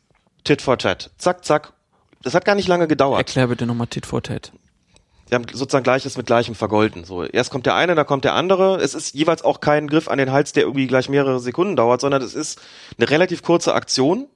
Tit 0.44 0.62
for 0.62 0.78
Tat. 0.78 1.10
Zack, 1.18 1.44
zack. 1.44 1.72
Das 2.22 2.34
hat 2.34 2.44
gar 2.44 2.54
nicht 2.54 2.68
lange 2.68 2.86
gedauert. 2.86 3.18
Erklär 3.18 3.48
bitte 3.48 3.66
nochmal 3.66 3.88
Tit 3.88 4.06
for 4.06 4.22
Tat. 4.22 4.52
Wir 5.28 5.36
haben 5.36 5.44
sozusagen 5.52 5.84
Gleiches 5.84 6.16
mit 6.16 6.26
Gleichem 6.26 6.54
vergolten. 6.54 7.04
So, 7.04 7.24
erst 7.24 7.50
kommt 7.50 7.66
der 7.66 7.74
eine, 7.74 7.94
dann 7.94 8.06
kommt 8.06 8.24
der 8.24 8.34
andere. 8.34 8.76
Es 8.76 8.94
ist 8.94 9.14
jeweils 9.14 9.42
auch 9.42 9.60
kein 9.60 9.86
Griff 9.86 10.08
an 10.08 10.18
den 10.18 10.32
Hals, 10.32 10.52
der 10.52 10.64
irgendwie 10.64 10.86
gleich 10.86 11.08
mehrere 11.08 11.40
Sekunden 11.40 11.76
dauert, 11.76 12.00
sondern 12.00 12.22
es 12.22 12.34
ist 12.34 12.60
eine 12.98 13.10
relativ 13.10 13.42
kurze 13.42 13.74
Aktion. 13.74 14.26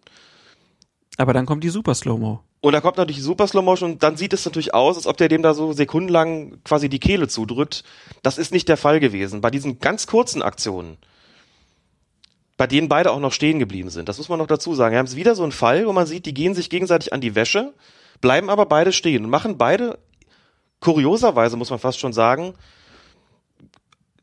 Aber 1.16 1.32
dann 1.32 1.46
kommt 1.46 1.64
die 1.64 1.70
Super 1.70 1.94
Slow-Mo. 1.94 2.40
Und 2.64 2.72
da 2.74 2.80
kommt 2.80 2.96
natürlich 2.96 3.16
die 3.16 3.22
Super 3.22 3.48
Slow 3.48 3.64
Motion 3.64 3.92
und 3.92 4.02
dann 4.04 4.16
sieht 4.16 4.32
es 4.32 4.44
natürlich 4.44 4.72
aus, 4.72 4.96
als 4.96 5.08
ob 5.08 5.16
der 5.16 5.28
dem 5.28 5.42
da 5.42 5.52
so 5.52 5.72
sekundenlang 5.72 6.62
quasi 6.62 6.88
die 6.88 7.00
Kehle 7.00 7.26
zudrückt. 7.26 7.82
Das 8.22 8.38
ist 8.38 8.52
nicht 8.52 8.68
der 8.68 8.76
Fall 8.76 9.00
gewesen. 9.00 9.40
Bei 9.40 9.50
diesen 9.50 9.80
ganz 9.80 10.06
kurzen 10.06 10.42
Aktionen, 10.42 10.96
bei 12.56 12.68
denen 12.68 12.88
beide 12.88 13.10
auch 13.10 13.18
noch 13.18 13.32
stehen 13.32 13.58
geblieben 13.58 13.90
sind, 13.90 14.08
das 14.08 14.18
muss 14.18 14.28
man 14.28 14.38
noch 14.38 14.46
dazu 14.46 14.76
sagen. 14.76 14.92
Wir 14.92 15.00
haben 15.00 15.06
es 15.06 15.16
wieder 15.16 15.34
so 15.34 15.42
einen 15.42 15.50
Fall, 15.50 15.88
wo 15.88 15.92
man 15.92 16.06
sieht, 16.06 16.24
die 16.24 16.34
gehen 16.34 16.54
sich 16.54 16.70
gegenseitig 16.70 17.12
an 17.12 17.20
die 17.20 17.34
Wäsche, 17.34 17.74
bleiben 18.20 18.48
aber 18.48 18.66
beide 18.66 18.92
stehen 18.92 19.24
und 19.24 19.30
machen 19.30 19.58
beide 19.58 19.98
kurioserweise, 20.82 21.56
muss 21.56 21.70
man 21.70 21.78
fast 21.78 21.98
schon 21.98 22.12
sagen, 22.12 22.54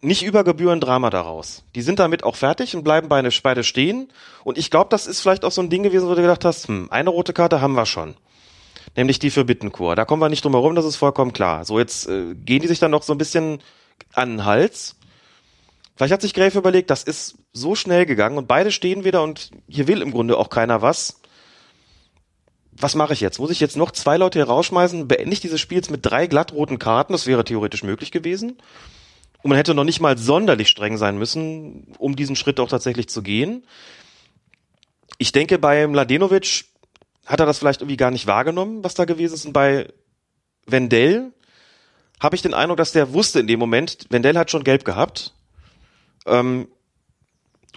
nicht 0.01 0.23
über 0.23 0.43
Gebühren 0.43 0.79
Drama 0.79 1.09
daraus. 1.09 1.63
Die 1.75 1.81
sind 1.81 1.99
damit 1.99 2.23
auch 2.23 2.35
fertig 2.35 2.75
und 2.75 2.83
bleiben 2.83 3.09
beide, 3.09 3.29
beide 3.43 3.63
stehen. 3.63 4.09
Und 4.43 4.57
ich 4.57 4.69
glaube, 4.69 4.89
das 4.89 5.07
ist 5.07 5.19
vielleicht 5.19 5.43
auch 5.43 5.51
so 5.51 5.61
ein 5.61 5.69
Ding 5.69 5.83
gewesen, 5.83 6.07
wo 6.07 6.15
du 6.15 6.21
gedacht 6.21 6.45
hast, 6.45 6.67
hm, 6.67 6.87
eine 6.91 7.09
rote 7.09 7.33
Karte 7.33 7.59
haben 7.59 7.73
wir 7.73 7.85
schon. 7.85 8.15
Nämlich 8.95 9.19
die 9.19 9.29
für 9.29 9.45
Bittenkur. 9.45 9.95
Da 9.95 10.05
kommen 10.05 10.21
wir 10.21 10.29
nicht 10.29 10.45
drum 10.45 10.53
herum, 10.53 10.75
das 10.75 10.85
ist 10.85 10.95
vollkommen 10.95 11.33
klar. 11.33 11.65
So, 11.65 11.79
jetzt 11.79 12.07
äh, 12.07 12.33
gehen 12.35 12.61
die 12.61 12.67
sich 12.67 12.79
dann 12.79 12.91
noch 12.91 13.03
so 13.03 13.13
ein 13.13 13.17
bisschen 13.17 13.61
an 14.13 14.29
den 14.29 14.45
Hals. 14.45 14.95
Vielleicht 15.95 16.13
hat 16.13 16.21
sich 16.21 16.33
Gräfe 16.33 16.59
überlegt, 16.59 16.89
das 16.89 17.03
ist 17.03 17.35
so 17.51 17.75
schnell 17.75 18.05
gegangen 18.05 18.37
und 18.37 18.47
beide 18.47 18.71
stehen 18.71 19.03
wieder 19.03 19.21
und 19.21 19.51
hier 19.67 19.87
will 19.87 20.01
im 20.01 20.11
Grunde 20.11 20.37
auch 20.37 20.49
keiner 20.49 20.81
was. 20.81 21.18
Was 22.79 22.95
mache 22.95 23.13
ich 23.13 23.19
jetzt? 23.19 23.39
Muss 23.39 23.51
ich 23.51 23.59
jetzt 23.59 23.75
noch 23.75 23.91
zwei 23.91 24.17
Leute 24.17 24.39
hier 24.39 24.47
rausschmeißen? 24.47 25.07
Beende 25.07 25.33
ich 25.33 25.41
dieses 25.41 25.59
Spiel 25.59 25.77
jetzt 25.77 25.91
mit 25.91 26.05
drei 26.05 26.27
glattroten 26.27 26.79
Karten? 26.79 27.13
Das 27.13 27.27
wäre 27.27 27.43
theoretisch 27.43 27.83
möglich 27.83 28.11
gewesen. 28.11 28.57
Und 29.41 29.49
man 29.49 29.57
hätte 29.57 29.73
noch 29.73 29.83
nicht 29.83 29.99
mal 29.99 30.17
sonderlich 30.17 30.69
streng 30.69 30.97
sein 30.97 31.17
müssen, 31.17 31.93
um 31.97 32.15
diesen 32.15 32.35
Schritt 32.35 32.59
auch 32.59 32.69
tatsächlich 32.69 33.09
zu 33.09 33.21
gehen. 33.21 33.65
Ich 35.17 35.31
denke, 35.31 35.59
bei 35.59 35.87
Mladenovic 35.87 36.65
hat 37.25 37.39
er 37.39 37.45
das 37.45 37.59
vielleicht 37.59 37.81
irgendwie 37.81 37.97
gar 37.97 38.11
nicht 38.11 38.27
wahrgenommen, 38.27 38.83
was 38.83 38.95
da 38.95 39.05
gewesen 39.05 39.33
ist. 39.35 39.45
Und 39.45 39.53
bei 39.53 39.91
Wendell 40.65 41.31
habe 42.19 42.35
ich 42.35 42.41
den 42.41 42.53
Eindruck, 42.53 42.77
dass 42.77 42.91
der 42.91 43.13
wusste 43.13 43.39
in 43.39 43.47
dem 43.47 43.59
Moment, 43.59 44.05
Wendell 44.09 44.37
hat 44.37 44.51
schon 44.51 44.63
gelb 44.63 44.85
gehabt 44.85 45.33
ähm, 46.25 46.67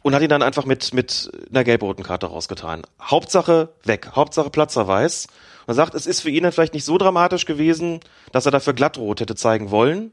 und 0.02 0.14
hat 0.14 0.22
ihn 0.22 0.28
dann 0.28 0.42
einfach 0.42 0.64
mit, 0.64 0.92
mit 0.94 1.30
einer 1.50 1.64
gelb-roten 1.64 2.04
Karte 2.04 2.26
rausgetan. 2.26 2.82
Hauptsache 3.00 3.70
weg, 3.84 4.10
Hauptsache 4.14 4.50
Platzerweis. 4.50 5.26
Und 5.66 5.68
er 5.68 5.74
sagt, 5.74 5.94
es 5.94 6.06
ist 6.06 6.20
für 6.20 6.30
ihn 6.30 6.42
dann 6.42 6.52
vielleicht 6.52 6.74
nicht 6.74 6.84
so 6.84 6.98
dramatisch 6.98 7.46
gewesen, 7.46 8.00
dass 8.32 8.46
er 8.46 8.52
dafür 8.52 8.72
glattrot 8.72 9.20
hätte 9.20 9.34
zeigen 9.34 9.70
wollen. 9.70 10.12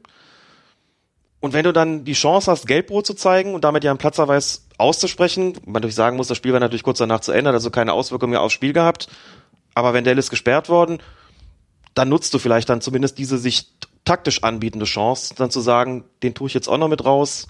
Und 1.40 1.54
wenn 1.54 1.64
du 1.64 1.72
dann 1.72 2.04
die 2.04 2.12
Chance 2.12 2.50
hast, 2.50 2.66
gelbrot 2.66 3.06
zu 3.06 3.14
zeigen 3.14 3.54
und 3.54 3.64
damit 3.64 3.82
ja 3.82 3.90
einen 3.90 3.98
Platzerweis 3.98 4.66
auszusprechen. 4.76 5.54
Man 5.64 5.74
natürlich 5.74 5.94
sagen 5.94 6.16
muss, 6.16 6.28
das 6.28 6.36
Spiel 6.36 6.52
war 6.52 6.60
natürlich 6.60 6.82
kurz 6.82 6.98
danach 6.98 7.20
zu 7.20 7.32
Ende, 7.32 7.48
hat 7.48 7.54
also 7.54 7.70
keine 7.70 7.92
Auswirkungen 7.92 8.30
mehr 8.30 8.42
aufs 8.42 8.54
Spiel 8.54 8.72
gehabt. 8.72 9.08
Aber 9.74 9.94
Wendell 9.94 10.18
ist 10.18 10.30
gesperrt 10.30 10.68
worden, 10.68 10.98
dann 11.94 12.08
nutzt 12.08 12.34
du 12.34 12.38
vielleicht 12.38 12.68
dann 12.68 12.80
zumindest 12.80 13.18
diese 13.18 13.38
sich 13.38 13.68
taktisch 14.04 14.42
anbietende 14.42 14.86
Chance, 14.86 15.34
dann 15.36 15.50
zu 15.50 15.60
sagen, 15.60 16.04
den 16.22 16.34
tue 16.34 16.48
ich 16.48 16.54
jetzt 16.54 16.68
auch 16.68 16.78
noch 16.78 16.88
mit 16.88 17.04
raus, 17.04 17.46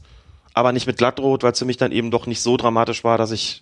aber 0.60 0.72
nicht 0.72 0.86
mit 0.86 0.98
Glattrot, 0.98 1.42
weil 1.42 1.52
es 1.52 1.58
für 1.58 1.64
mich 1.64 1.78
dann 1.78 1.90
eben 1.90 2.10
doch 2.10 2.26
nicht 2.26 2.40
so 2.40 2.56
dramatisch 2.56 3.02
war, 3.02 3.18
dass 3.18 3.32
ich 3.32 3.60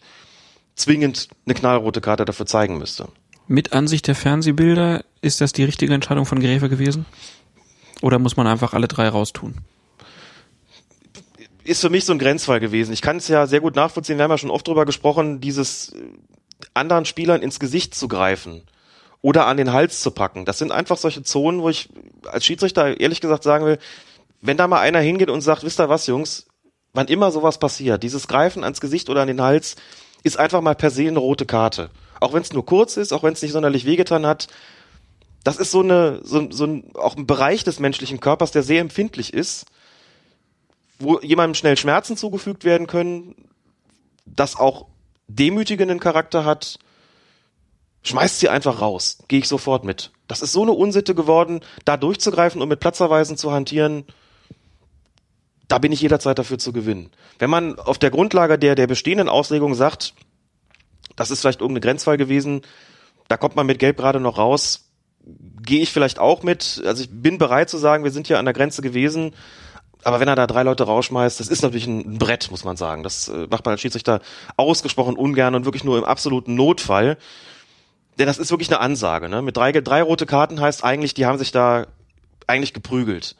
zwingend 0.74 1.28
eine 1.46 1.54
knallrote 1.54 2.00
Karte 2.00 2.24
dafür 2.24 2.46
zeigen 2.46 2.78
müsste. 2.78 3.08
Mit 3.46 3.72
Ansicht 3.72 4.06
der 4.06 4.14
Fernsehbilder 4.14 5.04
ist 5.22 5.40
das 5.40 5.52
die 5.52 5.64
richtige 5.64 5.94
Entscheidung 5.94 6.26
von 6.26 6.40
Gräfe 6.40 6.68
gewesen? 6.68 7.06
Oder 8.02 8.18
muss 8.18 8.36
man 8.36 8.46
einfach 8.46 8.74
alle 8.74 8.88
drei 8.88 9.08
raustun? 9.08 9.54
Ist 11.64 11.80
für 11.80 11.90
mich 11.90 12.04
so 12.04 12.12
ein 12.12 12.18
Grenzfall 12.18 12.60
gewesen. 12.60 12.92
Ich 12.92 13.02
kann 13.02 13.16
es 13.16 13.28
ja 13.28 13.46
sehr 13.46 13.60
gut 13.60 13.76
nachvollziehen. 13.76 14.18
Wir 14.18 14.24
haben 14.24 14.30
ja 14.30 14.38
schon 14.38 14.50
oft 14.50 14.66
drüber 14.66 14.84
gesprochen, 14.84 15.40
dieses 15.40 15.92
äh, 15.92 16.02
anderen 16.74 17.04
Spielern 17.04 17.42
ins 17.42 17.60
Gesicht 17.60 17.94
zu 17.94 18.08
greifen 18.08 18.62
oder 19.22 19.46
an 19.46 19.56
den 19.56 19.72
Hals 19.72 20.00
zu 20.00 20.10
packen. 20.10 20.44
Das 20.44 20.58
sind 20.58 20.72
einfach 20.72 20.96
solche 20.96 21.22
Zonen, 21.22 21.60
wo 21.60 21.68
ich 21.68 21.88
als 22.26 22.44
Schiedsrichter 22.44 23.00
ehrlich 23.00 23.20
gesagt 23.20 23.42
sagen 23.42 23.66
will, 23.66 23.78
wenn 24.40 24.56
da 24.56 24.68
mal 24.68 24.80
einer 24.80 25.00
hingeht 25.00 25.30
und 25.30 25.40
sagt, 25.40 25.64
wisst 25.64 25.80
ihr 25.80 25.88
was, 25.88 26.06
Jungs, 26.06 26.47
wann 26.94 27.08
immer 27.08 27.30
sowas 27.30 27.58
passiert, 27.58 28.02
dieses 28.02 28.28
Greifen 28.28 28.64
ans 28.64 28.80
Gesicht 28.80 29.08
oder 29.10 29.22
an 29.22 29.28
den 29.28 29.42
Hals 29.42 29.76
ist 30.22 30.38
einfach 30.38 30.60
mal 30.60 30.74
per 30.74 30.90
se 30.90 31.06
eine 31.06 31.18
rote 31.18 31.46
Karte. 31.46 31.90
Auch 32.20 32.32
wenn 32.32 32.42
es 32.42 32.52
nur 32.52 32.66
kurz 32.66 32.96
ist, 32.96 33.12
auch 33.12 33.22
wenn 33.22 33.32
es 33.32 33.42
nicht 33.42 33.52
sonderlich 33.52 33.84
wehgetan 33.84 34.26
hat, 34.26 34.48
das 35.44 35.56
ist 35.56 35.70
so 35.70 35.80
eine, 35.80 36.20
so, 36.24 36.50
so 36.50 36.64
ein, 36.64 36.90
auch 36.94 37.16
ein 37.16 37.26
Bereich 37.26 37.64
des 37.64 37.78
menschlichen 37.78 38.20
Körpers, 38.20 38.50
der 38.50 38.62
sehr 38.62 38.80
empfindlich 38.80 39.32
ist, 39.32 39.66
wo 40.98 41.20
jemandem 41.20 41.54
schnell 41.54 41.76
Schmerzen 41.76 42.16
zugefügt 42.16 42.64
werden 42.64 42.86
können, 42.86 43.34
das 44.26 44.56
auch 44.56 44.86
demütigenden 45.28 46.00
Charakter 46.00 46.44
hat, 46.44 46.78
schmeißt 48.02 48.40
sie 48.40 48.48
einfach 48.48 48.80
raus. 48.80 49.18
Gehe 49.28 49.38
ich 49.38 49.48
sofort 49.48 49.84
mit. 49.84 50.10
Das 50.26 50.42
ist 50.42 50.52
so 50.52 50.62
eine 50.62 50.72
Unsitte 50.72 51.14
geworden, 51.14 51.60
da 51.84 51.96
durchzugreifen 51.96 52.60
und 52.60 52.68
mit 52.68 52.80
Platzerweisen 52.80 53.36
zu 53.36 53.52
hantieren. 53.52 54.04
Da 55.68 55.78
bin 55.78 55.92
ich 55.92 56.00
jederzeit 56.00 56.38
dafür 56.38 56.58
zu 56.58 56.72
gewinnen. 56.72 57.10
Wenn 57.38 57.50
man 57.50 57.78
auf 57.78 57.98
der 57.98 58.10
Grundlage 58.10 58.58
der, 58.58 58.74
der 58.74 58.86
bestehenden 58.86 59.28
Auslegung 59.28 59.74
sagt, 59.74 60.14
das 61.14 61.30
ist 61.30 61.40
vielleicht 61.40 61.60
irgendeine 61.60 61.80
Grenzfall 61.80 62.16
gewesen, 62.16 62.62
da 63.28 63.36
kommt 63.36 63.56
man 63.56 63.66
mit 63.66 63.78
Gelb 63.78 63.98
gerade 63.98 64.20
noch 64.20 64.38
raus, 64.38 64.88
gehe 65.62 65.82
ich 65.82 65.92
vielleicht 65.92 66.18
auch 66.18 66.42
mit. 66.42 66.82
Also 66.86 67.02
ich 67.02 67.10
bin 67.10 67.36
bereit 67.38 67.68
zu 67.68 67.76
sagen, 67.76 68.04
wir 68.04 68.10
sind 68.10 68.26
hier 68.26 68.38
an 68.38 68.46
der 68.46 68.54
Grenze 68.54 68.80
gewesen. 68.80 69.34
Aber 70.04 70.20
wenn 70.20 70.28
er 70.28 70.36
da 70.36 70.46
drei 70.46 70.62
Leute 70.62 70.84
rausschmeißt, 70.84 71.40
das 71.40 71.48
ist 71.48 71.62
natürlich 71.62 71.86
ein 71.86 72.18
Brett, 72.18 72.50
muss 72.50 72.64
man 72.64 72.76
sagen. 72.76 73.02
Das 73.02 73.28
äh, 73.28 73.46
macht 73.50 73.64
man 73.64 73.72
als 73.72 73.80
Schiedsrichter 73.80 74.20
ausgesprochen 74.56 75.16
ungern 75.16 75.54
und 75.54 75.64
wirklich 75.64 75.84
nur 75.84 75.98
im 75.98 76.04
absoluten 76.04 76.54
Notfall. 76.54 77.18
Denn 78.18 78.26
das 78.26 78.38
ist 78.38 78.50
wirklich 78.50 78.70
eine 78.70 78.80
Ansage. 78.80 79.28
Ne? 79.28 79.42
Mit 79.42 79.56
drei, 79.56 79.72
drei 79.72 80.02
rote 80.02 80.24
Karten 80.24 80.60
heißt 80.60 80.84
eigentlich, 80.84 81.14
die 81.14 81.26
haben 81.26 81.38
sich 81.38 81.52
da 81.52 81.86
eigentlich 82.46 82.74
geprügelt. 82.74 83.36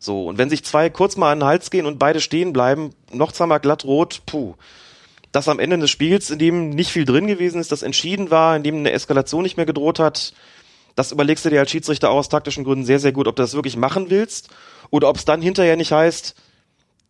So, 0.00 0.24
und 0.24 0.38
wenn 0.38 0.48
sich 0.48 0.64
zwei 0.64 0.88
kurz 0.88 1.16
mal 1.16 1.30
an 1.30 1.40
den 1.40 1.46
Hals 1.46 1.70
gehen 1.70 1.84
und 1.84 1.98
beide 1.98 2.20
stehen 2.20 2.54
bleiben, 2.54 2.94
noch 3.12 3.32
zweimal 3.32 3.60
glatt 3.60 3.84
rot, 3.84 4.22
puh. 4.24 4.54
Das 5.30 5.46
am 5.46 5.60
Ende 5.60 5.78
des 5.78 5.90
Spiels, 5.90 6.30
in 6.30 6.40
dem 6.40 6.70
nicht 6.70 6.90
viel 6.90 7.04
drin 7.04 7.26
gewesen 7.26 7.60
ist, 7.60 7.70
das 7.70 7.82
entschieden 7.82 8.30
war, 8.30 8.56
in 8.56 8.62
dem 8.62 8.78
eine 8.78 8.92
Eskalation 8.92 9.42
nicht 9.42 9.58
mehr 9.58 9.66
gedroht 9.66 10.00
hat, 10.00 10.32
das 10.96 11.12
überlegst 11.12 11.44
du 11.44 11.50
dir 11.50 11.60
als 11.60 11.70
Schiedsrichter 11.70 12.10
aus 12.10 12.28
taktischen 12.28 12.64
Gründen 12.64 12.84
sehr, 12.84 12.98
sehr 12.98 13.12
gut, 13.12 13.28
ob 13.28 13.36
du 13.36 13.42
das 13.42 13.54
wirklich 13.54 13.76
machen 13.76 14.06
willst 14.08 14.48
oder 14.88 15.08
ob 15.08 15.16
es 15.16 15.24
dann 15.24 15.42
hinterher 15.42 15.76
nicht 15.76 15.92
heißt, 15.92 16.34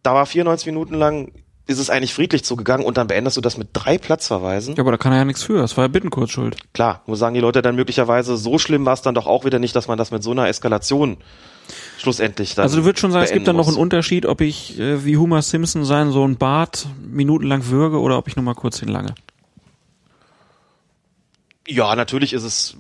da 0.03 0.15
war 0.15 0.27
94 0.27 0.67
Minuten 0.67 0.95
lang, 0.95 1.33
ist 1.67 1.79
es 1.79 1.91
eigentlich 1.91 2.13
friedlich 2.13 2.45
zugegangen 2.45 2.85
und 2.85 2.99
dann 2.99 3.07
beendest 3.07 3.37
du 3.37 3.41
das 3.41 3.57
mit 3.57 3.69
drei 3.73 3.97
Platzverweisen. 3.99 4.75
Ja, 4.75 4.83
aber 4.83 4.91
da 4.91 4.97
kann 4.97 5.13
er 5.13 5.19
ja 5.19 5.25
nichts 5.25 5.45
für. 5.45 5.59
Das 5.59 5.77
war 5.77 5.85
ja 5.85 5.89
Bittenkurt 5.89 6.31
schuld. 6.31 6.57
Klar, 6.75 7.03
wo 7.07 7.15
sagen 7.15 7.35
die 7.35 7.41
Leute 7.41 7.63
dann 7.63 7.77
möglicherweise, 7.77 8.37
so 8.37 8.59
schlimm 8.59 8.85
war 8.85 8.95
es 8.95 9.03
dann 9.03 9.15
doch 9.15 9.27
auch 9.27 9.45
wieder 9.45 9.61
nicht, 9.61 9.77
dass 9.77 9.87
man 9.87 9.97
das 9.97 10.11
mit 10.11 10.23
so 10.23 10.33
einer 10.33 10.49
Eskalation 10.49 11.19
schlussendlich 12.01 12.55
dann. 12.55 12.65
Also 12.65 12.79
du 12.79 12.85
würdest 12.85 13.01
schon 13.01 13.13
sagen, 13.13 13.25
es 13.25 13.33
gibt 13.33 13.47
dann 13.47 13.57
noch 13.57 13.69
einen 13.69 13.77
Unterschied, 13.77 14.27
ob 14.27 14.41
ich 14.41 14.79
äh, 14.79 15.05
wie 15.05 15.17
Homer 15.17 15.43
Simpson 15.43 15.85
sein 15.85 16.11
so 16.11 16.27
ein 16.27 16.37
Bart 16.37 16.87
minutenlang 17.03 17.67
würge 17.67 18.01
oder 18.01 18.19
ob 18.19 18.29
ich 18.29 18.37
nur 18.37 18.45
mal 18.45 18.55
kurz 18.55 18.81
hinlange. 18.81 19.15
Ja, 21.69 21.95
natürlich 21.95 22.33
ist 22.33 22.43
es, 22.43 22.77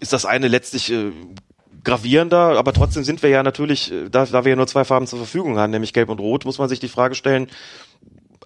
ist 0.00 0.12
das 0.12 0.26
eine 0.26 0.48
letztlich 0.48 0.90
äh, 0.90 1.12
gravierender, 1.84 2.58
aber 2.58 2.72
trotzdem 2.72 3.04
sind 3.04 3.22
wir 3.22 3.30
ja 3.30 3.42
natürlich, 3.42 3.92
äh, 3.92 4.08
da, 4.10 4.24
da 4.26 4.44
wir 4.44 4.50
ja 4.50 4.56
nur 4.56 4.66
zwei 4.66 4.84
Farben 4.84 5.06
zur 5.06 5.18
Verfügung 5.18 5.58
haben, 5.58 5.70
nämlich 5.70 5.92
Gelb 5.92 6.08
und 6.08 6.18
Rot, 6.18 6.44
muss 6.44 6.58
man 6.58 6.68
sich 6.68 6.80
die 6.80 6.88
Frage 6.88 7.14
stellen, 7.14 7.48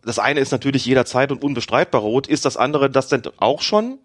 das 0.04 0.18
eine 0.18 0.40
ist 0.40 0.52
natürlich 0.52 0.84
jederzeit 0.86 1.32
und 1.32 1.42
unbestreitbar 1.42 2.00
rot, 2.00 2.26
ist 2.26 2.44
das 2.44 2.56
andere 2.56 2.90
das 2.90 3.08
denn 3.08 3.22
auch 3.38 3.62
schon? 3.62 3.98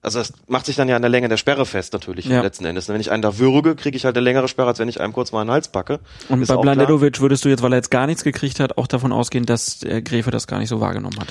Also 0.00 0.20
das 0.20 0.32
macht 0.46 0.66
sich 0.66 0.76
dann 0.76 0.88
ja 0.88 0.94
an 0.94 1.02
der 1.02 1.08
Länge 1.08 1.28
der 1.28 1.36
Sperre 1.36 1.66
fest 1.66 1.92
natürlich 1.92 2.26
Ja. 2.26 2.40
letzten 2.40 2.64
Endes. 2.64 2.88
Wenn 2.88 3.00
ich 3.00 3.10
einen 3.10 3.22
da 3.22 3.38
würge, 3.38 3.74
kriege 3.74 3.96
ich 3.96 4.04
halt 4.04 4.16
eine 4.16 4.22
längere 4.24 4.46
Sperre, 4.46 4.68
als 4.68 4.78
wenn 4.78 4.88
ich 4.88 5.00
einem 5.00 5.12
kurz 5.12 5.32
mal 5.32 5.40
einen 5.40 5.50
Hals 5.50 5.68
packe. 5.68 5.98
Und 6.28 6.40
Ist 6.40 6.48
bei. 6.48 6.56
Blandedovic 6.56 7.20
würdest 7.20 7.44
du 7.44 7.48
jetzt, 7.48 7.62
weil 7.62 7.72
er 7.72 7.76
jetzt 7.76 7.90
gar 7.90 8.06
nichts 8.06 8.22
gekriegt 8.22 8.60
hat, 8.60 8.78
auch 8.78 8.86
davon 8.86 9.12
ausgehen, 9.12 9.44
dass 9.44 9.82
äh, 9.82 10.00
Gräfe 10.00 10.30
das 10.30 10.46
gar 10.46 10.58
nicht 10.60 10.68
so 10.68 10.80
wahrgenommen 10.80 11.18
hat. 11.18 11.28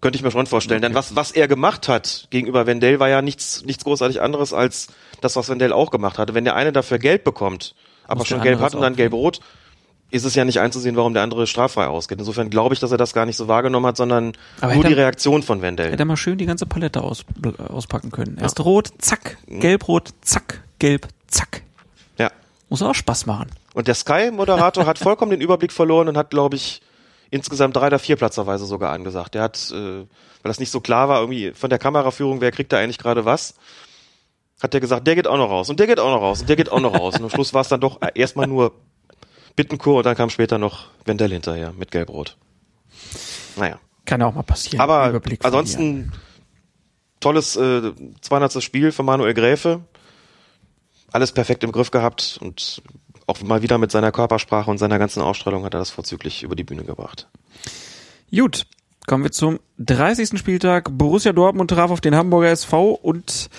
Könnte 0.00 0.16
ich 0.16 0.22
mir 0.22 0.30
schon 0.30 0.46
vorstellen. 0.46 0.82
Denn 0.82 0.94
was, 0.94 1.16
was 1.16 1.32
er 1.32 1.48
gemacht 1.48 1.88
hat 1.88 2.28
gegenüber 2.30 2.66
Wendell 2.66 3.00
war 3.00 3.08
ja 3.08 3.22
nichts, 3.22 3.64
nichts 3.64 3.84
großartig 3.84 4.20
anderes 4.20 4.52
als 4.52 4.88
das, 5.22 5.34
was 5.34 5.48
Wendell 5.48 5.72
auch 5.72 5.90
gemacht 5.90 6.18
hatte. 6.18 6.34
Wenn 6.34 6.44
der 6.44 6.54
eine 6.54 6.72
dafür 6.72 6.98
gelb 6.98 7.24
bekommt, 7.24 7.74
aber 8.06 8.24
schon 8.24 8.40
gelb 8.40 8.60
hat 8.60 8.74
und 8.74 8.80
dann 8.82 8.96
gelb-rot, 8.96 9.40
ist 10.10 10.24
es 10.24 10.34
ja 10.34 10.44
nicht 10.44 10.58
einzusehen, 10.60 10.96
warum 10.96 11.12
der 11.12 11.22
andere 11.22 11.46
straffrei 11.46 11.86
ausgeht. 11.86 12.18
Insofern 12.18 12.48
glaube 12.50 12.74
ich, 12.74 12.80
dass 12.80 12.90
er 12.92 12.96
das 12.96 13.12
gar 13.12 13.26
nicht 13.26 13.36
so 13.36 13.46
wahrgenommen 13.48 13.86
hat, 13.86 13.96
sondern 13.96 14.32
Aber 14.60 14.74
nur 14.74 14.84
die 14.84 14.92
er- 14.92 14.98
Reaktion 14.98 15.42
von 15.42 15.60
Wendell. 15.60 15.90
Hätte 15.92 16.02
er 16.02 16.06
mal 16.06 16.16
schön 16.16 16.38
die 16.38 16.46
ganze 16.46 16.64
Palette 16.66 17.02
aus, 17.02 17.24
bl- 17.40 17.60
auspacken 17.66 18.10
können. 18.10 18.38
Erst 18.40 18.60
rot, 18.64 18.88
zack, 18.98 19.36
gelb-rot, 19.46 20.10
zack, 20.22 20.62
gelb, 20.78 21.08
zack. 21.26 21.62
Ja. 22.18 22.30
Muss 22.70 22.80
auch 22.82 22.94
Spaß 22.94 23.26
machen. 23.26 23.50
Und 23.74 23.86
der 23.86 23.94
Sky-Moderator 23.94 24.86
hat 24.86 24.98
vollkommen 24.98 25.30
den 25.30 25.40
Überblick 25.42 25.72
verloren 25.72 26.08
und 26.08 26.16
hat, 26.16 26.30
glaube 26.30 26.56
ich, 26.56 26.80
insgesamt 27.30 27.76
drei 27.76 27.88
oder 27.88 27.98
vier 27.98 28.16
Platzerweise 28.16 28.64
sogar 28.64 28.92
angesagt. 28.92 29.34
Der 29.34 29.42
hat, 29.42 29.70
äh, 29.70 29.74
weil 29.74 30.06
das 30.44 30.58
nicht 30.58 30.70
so 30.70 30.80
klar 30.80 31.10
war, 31.10 31.20
irgendwie 31.20 31.52
von 31.52 31.68
der 31.68 31.78
Kameraführung, 31.78 32.40
wer 32.40 32.50
kriegt 32.50 32.72
da 32.72 32.78
eigentlich 32.78 32.96
gerade 32.98 33.26
was, 33.26 33.54
hat 34.62 34.72
der 34.72 34.80
gesagt, 34.80 35.06
der 35.06 35.14
geht 35.14 35.26
auch 35.28 35.36
noch 35.36 35.50
raus 35.50 35.68
und 35.68 35.78
der 35.78 35.86
geht 35.86 36.00
auch 36.00 36.10
noch 36.10 36.22
raus 36.22 36.40
und 36.40 36.48
der 36.48 36.56
geht 36.56 36.72
auch 36.72 36.80
noch 36.80 36.94
raus. 36.98 37.16
Und 37.16 37.24
am 37.24 37.30
Schluss 37.30 37.52
war 37.54 37.60
es 37.60 37.68
dann 37.68 37.80
doch 37.80 38.00
erstmal 38.14 38.46
nur 38.46 38.72
Bittenkur 39.58 39.96
und 39.96 40.06
dann 40.06 40.14
kam 40.14 40.30
später 40.30 40.56
noch 40.56 40.86
Wendell 41.04 41.32
hinterher 41.32 41.72
mit 41.72 41.90
Gelb-Rot. 41.90 42.36
Naja. 43.56 43.80
Kann 44.04 44.20
ja 44.20 44.28
auch 44.28 44.34
mal 44.34 44.44
passieren. 44.44 44.80
Aber 44.80 45.08
Überblick 45.08 45.44
ansonsten 45.44 46.12
tolles 47.18 47.56
äh, 47.56 47.92
200. 48.20 48.62
Spiel 48.62 48.92
von 48.92 49.04
Manuel 49.04 49.34
Gräfe. 49.34 49.80
Alles 51.10 51.32
perfekt 51.32 51.64
im 51.64 51.72
Griff 51.72 51.90
gehabt 51.90 52.38
und 52.40 52.82
auch 53.26 53.42
mal 53.42 53.60
wieder 53.60 53.78
mit 53.78 53.90
seiner 53.90 54.12
Körpersprache 54.12 54.70
und 54.70 54.78
seiner 54.78 55.00
ganzen 55.00 55.22
Ausstrahlung 55.22 55.64
hat 55.64 55.74
er 55.74 55.80
das 55.80 55.90
vorzüglich 55.90 56.44
über 56.44 56.54
die 56.54 56.62
Bühne 56.64 56.84
gebracht. 56.84 57.26
Gut, 58.30 58.64
kommen 59.08 59.24
wir 59.24 59.32
zum 59.32 59.58
30. 59.78 60.38
Spieltag. 60.38 60.96
Borussia 60.96 61.32
Dortmund 61.32 61.70
traf 61.70 61.90
auf 61.90 62.00
den 62.00 62.14
Hamburger 62.14 62.50
SV 62.50 62.92
und 62.92 63.50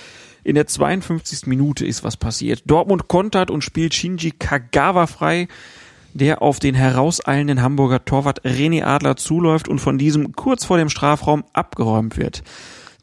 in 0.45 0.55
der 0.55 0.65
52. 0.65 1.47
Minute 1.47 1.85
ist 1.85 2.05
was 2.05 2.15
passiert. 2.15 2.63
Dortmund 2.65 3.09
kontert 3.09 3.51
und 3.51 3.65
spielt 3.65 3.93
Shinji 3.93 4.31
Kagawa 4.31 5.05
frei, 5.05 5.49
der 6.13 6.41
auf 6.41 6.59
den 6.59 6.75
herauseilenden 6.75 7.61
Hamburger 7.61 8.03
Torwart 8.05 8.41
René 8.43 8.83
Adler 8.83 9.15
zuläuft 9.15 9.67
und 9.67 9.79
von 9.79 9.97
diesem 9.97 10.33
kurz 10.33 10.65
vor 10.65 10.77
dem 10.77 10.89
Strafraum 10.89 11.43
abgeräumt 11.53 12.17
wird. 12.17 12.43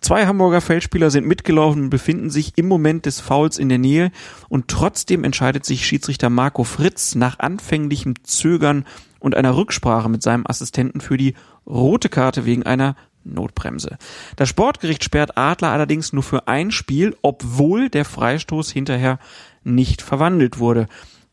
Zwei 0.00 0.26
Hamburger 0.26 0.60
Feldspieler 0.60 1.10
sind 1.10 1.26
mitgelaufen 1.26 1.84
und 1.84 1.90
befinden 1.90 2.30
sich 2.30 2.52
im 2.56 2.68
Moment 2.68 3.06
des 3.06 3.20
Fouls 3.20 3.58
in 3.58 3.68
der 3.68 3.78
Nähe 3.78 4.12
und 4.48 4.68
trotzdem 4.68 5.24
entscheidet 5.24 5.64
sich 5.64 5.86
Schiedsrichter 5.86 6.30
Marco 6.30 6.64
Fritz 6.64 7.14
nach 7.14 7.38
anfänglichem 7.38 8.14
Zögern 8.22 8.84
und 9.18 9.34
einer 9.34 9.56
Rücksprache 9.56 10.08
mit 10.08 10.22
seinem 10.22 10.46
Assistenten 10.46 11.00
für 11.00 11.16
die 11.16 11.34
rote 11.66 12.08
Karte 12.08 12.44
wegen 12.44 12.62
einer 12.62 12.94
Notbremse. 13.24 13.98
Das 14.36 14.48
Sportgericht 14.48 15.02
sperrt 15.02 15.36
Adler 15.36 15.70
allerdings 15.70 16.12
nur 16.12 16.22
für 16.22 16.46
ein 16.46 16.70
Spiel, 16.70 17.16
obwohl 17.22 17.88
der 17.88 18.04
Freistoß 18.04 18.70
hinterher 18.70 19.18
nicht 19.64 20.02
verwandelt 20.02 20.58
wurde. 20.58 20.86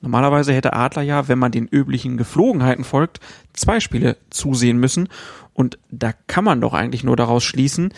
Normalerweise 0.03 0.51
hätte 0.51 0.73
Adler 0.73 1.01
ja, 1.01 1.29
wenn 1.29 1.39
man 1.39 1.53
den 1.53 1.65
üblichen 1.65 2.17
Geflogenheiten 2.17 2.83
folgt, 2.83 3.21
zwei 3.53 3.79
Spiele 3.79 4.17
zusehen 4.29 4.77
müssen. 4.77 5.07
Und 5.53 5.79
da 5.91 6.11
kann 6.27 6.43
man 6.43 6.59
doch 6.59 6.73
eigentlich 6.73 7.05
nur 7.05 7.15
daraus 7.15 7.45
schließen, 7.45 7.93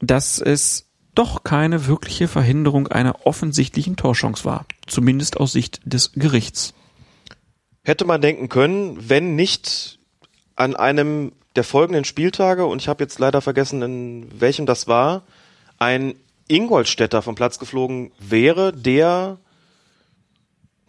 dass 0.00 0.40
es 0.40 0.88
doch 1.14 1.44
keine 1.44 1.86
wirkliche 1.86 2.26
Verhinderung 2.26 2.88
einer 2.88 3.26
offensichtlichen 3.28 3.94
Torchance 3.94 4.44
war. 4.44 4.66
Zumindest 4.88 5.36
aus 5.36 5.52
Sicht 5.52 5.80
des 5.84 6.10
Gerichts. 6.14 6.74
Hätte 7.84 8.06
man 8.06 8.20
denken 8.20 8.48
können, 8.48 9.08
wenn 9.08 9.36
nicht 9.36 10.00
an 10.56 10.74
einem 10.74 11.30
der 11.54 11.62
folgenden 11.62 12.04
Spieltage, 12.04 12.66
und 12.66 12.82
ich 12.82 12.88
habe 12.88 13.04
jetzt 13.04 13.20
leider 13.20 13.40
vergessen, 13.40 13.82
in 13.82 14.40
welchem 14.40 14.66
das 14.66 14.88
war, 14.88 15.22
ein 15.78 16.16
Ingolstädter 16.48 17.22
vom 17.22 17.36
Platz 17.36 17.60
geflogen 17.60 18.10
wäre, 18.18 18.72
der 18.72 19.38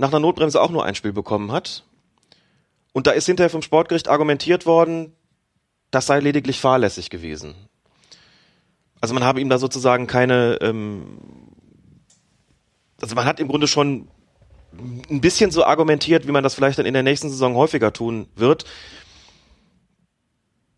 nach 0.02 0.10
einer 0.10 0.19
Notbremse 0.19 0.60
auch 0.60 0.72
nur 0.72 0.84
ein 0.84 0.95
Spiel 0.95 1.14
bekommen 1.14 1.52
hat. 1.52 1.84
Und 2.91 3.06
da 3.06 3.11
ist 3.11 3.28
hinterher 3.28 3.52
vom 3.52 3.61
Sportgericht 3.61 4.07
argumentiert 4.07 4.65
worden, 4.65 5.14
das 5.91 6.07
sei 6.07 6.19
lediglich 6.19 6.60
fahrlässig 6.60 7.11
gewesen. 7.11 7.53
Also 8.99 9.14
man 9.14 9.23
habe 9.23 9.40
ihm 9.40 9.49
da 9.49 9.60
sozusagen 9.60 10.07
keine, 10.07 10.57
ähm, 10.61 11.19
also 12.99 13.14
man 13.14 13.26
hat 13.26 13.40
im 13.40 13.48
Grunde 13.48 13.68
schon 13.68 14.07
ein 14.73 15.22
bisschen 15.22 15.52
so 15.52 15.64
argumentiert, 15.64 16.28
wie 16.28 16.32
man 16.32 16.44
das 16.44 16.56
vielleicht 16.56 16.80
dann 16.80 16.88
in 16.88 16.95
der 16.95 17.03
nächsten 17.03 17.30
Saison 17.30 17.56
häufiger 17.56 17.94
tun 17.94 18.28
wird. 18.36 18.65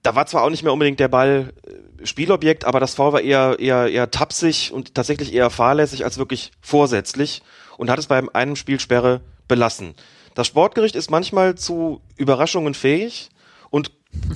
Da 0.02 0.16
war 0.16 0.26
zwar 0.26 0.44
auch 0.44 0.50
nicht 0.50 0.64
mehr 0.64 0.74
unbedingt 0.74 1.00
der 1.00 1.08
Ball 1.08 1.54
äh, 1.66 2.06
Spielobjekt, 2.06 2.66
aber 2.66 2.82
das 2.82 2.95
Foul 2.95 3.14
war 3.14 3.22
eher, 3.22 3.58
eher, 3.58 3.88
eher 3.88 4.12
tapsig 4.12 4.74
und 4.74 4.95
tatsächlich 4.95 5.34
eher 5.34 5.50
fahrlässig 5.50 6.04
als 6.04 6.18
wirklich 6.18 6.52
vorsätzlich 6.60 7.41
und 7.78 7.90
hat 7.90 8.00
es 8.00 8.08
bei 8.08 8.22
einem 8.34 8.56
Spielsperre 8.56 9.22
belassen. 9.48 9.95
Das 10.36 10.48
Sportgericht 10.48 10.95
ist 10.95 11.12
manchmal 11.12 11.56
zu 11.56 12.02
Überraschungen 12.18 12.74
fähig 12.74 13.30
und 13.70 13.91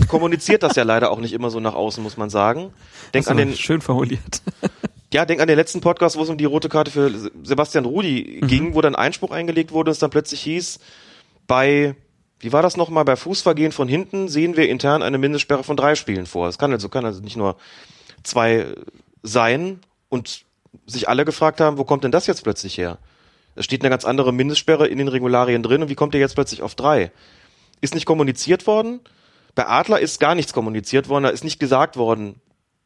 kommuniziert 0.07 0.63
das 0.63 0.75
ja 0.75 0.83
leider 0.83 1.11
auch 1.11 1.19
nicht 1.19 1.33
immer 1.33 1.49
so 1.49 1.59
nach 1.59 1.73
außen, 1.73 2.01
muss 2.01 2.17
man 2.17 2.29
sagen. 2.29 2.73
Denk 3.13 3.29
an 3.29 3.37
den, 3.37 3.55
schön 3.55 3.81
formuliert. 3.81 4.41
ja, 5.13 5.25
denk 5.25 5.41
an 5.41 5.47
den 5.47 5.57
letzten 5.57 5.81
Podcast, 5.81 6.17
wo 6.17 6.23
es 6.23 6.29
um 6.29 6.37
die 6.37 6.45
rote 6.45 6.69
Karte 6.69 6.91
für 6.91 7.11
Sebastian 7.43 7.85
Rudi 7.85 8.41
ging, 8.45 8.75
wo 8.75 8.81
dann 8.81 8.95
Einspruch 8.95 9.31
eingelegt 9.31 9.71
wurde 9.71 9.89
und 9.89 9.93
es 9.93 9.99
dann 9.99 10.09
plötzlich 10.09 10.41
hieß, 10.41 10.79
bei, 11.47 11.95
wie 12.39 12.51
war 12.51 12.61
das 12.61 12.77
nochmal, 12.77 13.05
bei 13.05 13.15
Fußvergehen 13.15 13.71
von 13.71 13.87
hinten 13.87 14.27
sehen 14.27 14.57
wir 14.57 14.69
intern 14.69 15.03
eine 15.03 15.17
Mindestsperre 15.17 15.63
von 15.63 15.77
drei 15.77 15.95
Spielen 15.95 16.25
vor. 16.25 16.47
Es 16.47 16.57
kann 16.57 16.71
also, 16.71 16.89
kann 16.89 17.05
also 17.05 17.21
nicht 17.21 17.37
nur 17.37 17.57
zwei 18.23 18.65
sein 19.23 19.79
und 20.09 20.45
sich 20.85 21.09
alle 21.09 21.25
gefragt 21.25 21.61
haben, 21.61 21.77
wo 21.77 21.83
kommt 21.83 22.03
denn 22.03 22.11
das 22.11 22.27
jetzt 22.27 22.43
plötzlich 22.43 22.77
her? 22.77 22.97
Es 23.57 23.65
steht 23.65 23.81
eine 23.81 23.89
ganz 23.89 24.05
andere 24.05 24.33
Mindestsperre 24.33 24.87
in 24.87 24.97
den 24.97 25.07
Regularien 25.07 25.63
drin 25.63 25.81
und 25.81 25.89
wie 25.89 25.95
kommt 25.95 26.13
ihr 26.13 26.19
jetzt 26.19 26.35
plötzlich 26.35 26.61
auf 26.61 26.75
drei? 26.75 27.11
Ist 27.81 27.95
nicht 27.95 28.05
kommuniziert 28.05 28.67
worden. 28.67 29.01
Bei 29.55 29.67
Adler 29.67 29.99
ist 29.99 30.19
gar 30.19 30.35
nichts 30.35 30.53
kommuniziert 30.53 31.09
worden, 31.09 31.23
da 31.23 31.29
ist 31.29 31.43
nicht 31.43 31.59
gesagt 31.59 31.97
worden, 31.97 32.39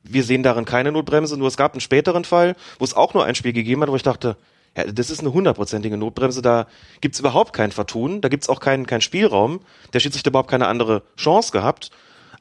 wir 0.03 0.23
sehen 0.23 0.41
darin 0.41 0.65
keine 0.65 0.91
Notbremse, 0.91 1.37
nur 1.37 1.47
es 1.47 1.57
gab 1.57 1.73
einen 1.73 1.81
späteren 1.81 2.23
Fall, 2.23 2.55
wo 2.79 2.85
es 2.85 2.95
auch 2.95 3.13
nur 3.13 3.25
ein 3.25 3.35
Spiel 3.35 3.53
gegeben 3.53 3.81
hat, 3.81 3.89
wo 3.89 3.95
ich 3.95 4.03
dachte, 4.03 4.37
ja, 4.75 4.85
das 4.85 5.09
ist 5.09 5.19
eine 5.19 5.33
hundertprozentige 5.33 5.97
Notbremse, 5.97 6.41
da 6.41 6.67
gibt's 7.01 7.19
überhaupt 7.19 7.53
kein 7.53 7.71
Vertun, 7.71 8.21
da 8.21 8.29
gibt's 8.29 8.49
auch 8.49 8.61
keinen 8.61 8.87
keinen 8.87 9.01
Spielraum, 9.01 9.59
der 9.93 9.99
Schiedsrichter 9.99 10.29
überhaupt 10.29 10.49
keine 10.49 10.67
andere 10.67 11.03
Chance 11.17 11.51
gehabt. 11.51 11.91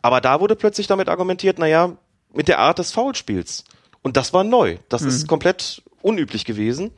Aber 0.01 0.21
da 0.21 0.41
wurde 0.41 0.57
plötzlich 0.57 0.87
damit 0.87 1.09
argumentiert, 1.09 1.59
na 1.59 1.67
ja, 1.67 1.97
mit 2.33 2.49
der 2.49 2.61
Art 2.61 2.79
des 2.79 2.93
Foulspiels. 2.93 3.65
Und 4.03 4.17
das 4.17 4.33
war 4.33 4.45
neu. 4.45 4.79
Das 4.89 5.03
ist 5.03 5.29
komplett 5.29 5.83
unüblich 6.01 6.45
gewesen. 6.45 6.93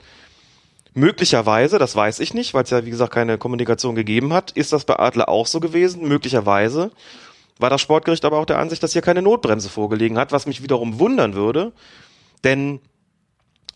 Möglicherweise, 0.94 1.78
das 1.78 1.96
weiß 1.96 2.20
ich 2.20 2.34
nicht, 2.34 2.52
weil 2.52 2.64
es 2.64 2.70
ja 2.70 2.84
wie 2.84 2.90
gesagt 2.90 3.14
keine 3.14 3.38
Kommunikation 3.38 3.94
gegeben 3.94 4.32
hat, 4.32 4.50
ist 4.50 4.72
das 4.72 4.84
bei 4.84 4.98
Adler 4.98 5.28
auch 5.28 5.46
so 5.46 5.58
gewesen. 5.58 6.06
Möglicherweise 6.06 6.90
war 7.58 7.70
das 7.70 7.80
Sportgericht 7.80 8.24
aber 8.24 8.38
auch 8.38 8.44
der 8.44 8.58
Ansicht, 8.58 8.82
dass 8.82 8.92
hier 8.92 9.02
keine 9.02 9.22
Notbremse 9.22 9.70
vorgelegen 9.70 10.18
hat, 10.18 10.32
was 10.32 10.46
mich 10.46 10.62
wiederum 10.62 10.98
wundern 10.98 11.34
würde, 11.34 11.72
denn 12.44 12.80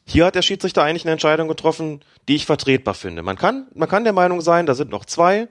hier 0.04 0.26
hat 0.26 0.34
der 0.34 0.42
Schiedsrichter 0.42 0.82
eigentlich 0.82 1.04
eine 1.04 1.12
Entscheidung 1.12 1.48
getroffen, 1.48 2.00
die 2.28 2.36
ich 2.36 2.46
vertretbar 2.46 2.94
finde. 2.94 3.22
Man 3.22 3.36
kann, 3.36 3.66
man 3.74 3.88
kann 3.88 4.04
der 4.04 4.12
Meinung 4.12 4.40
sein, 4.40 4.66
da 4.66 4.74
sind 4.74 4.90
noch 4.90 5.04
zwei. 5.04 5.48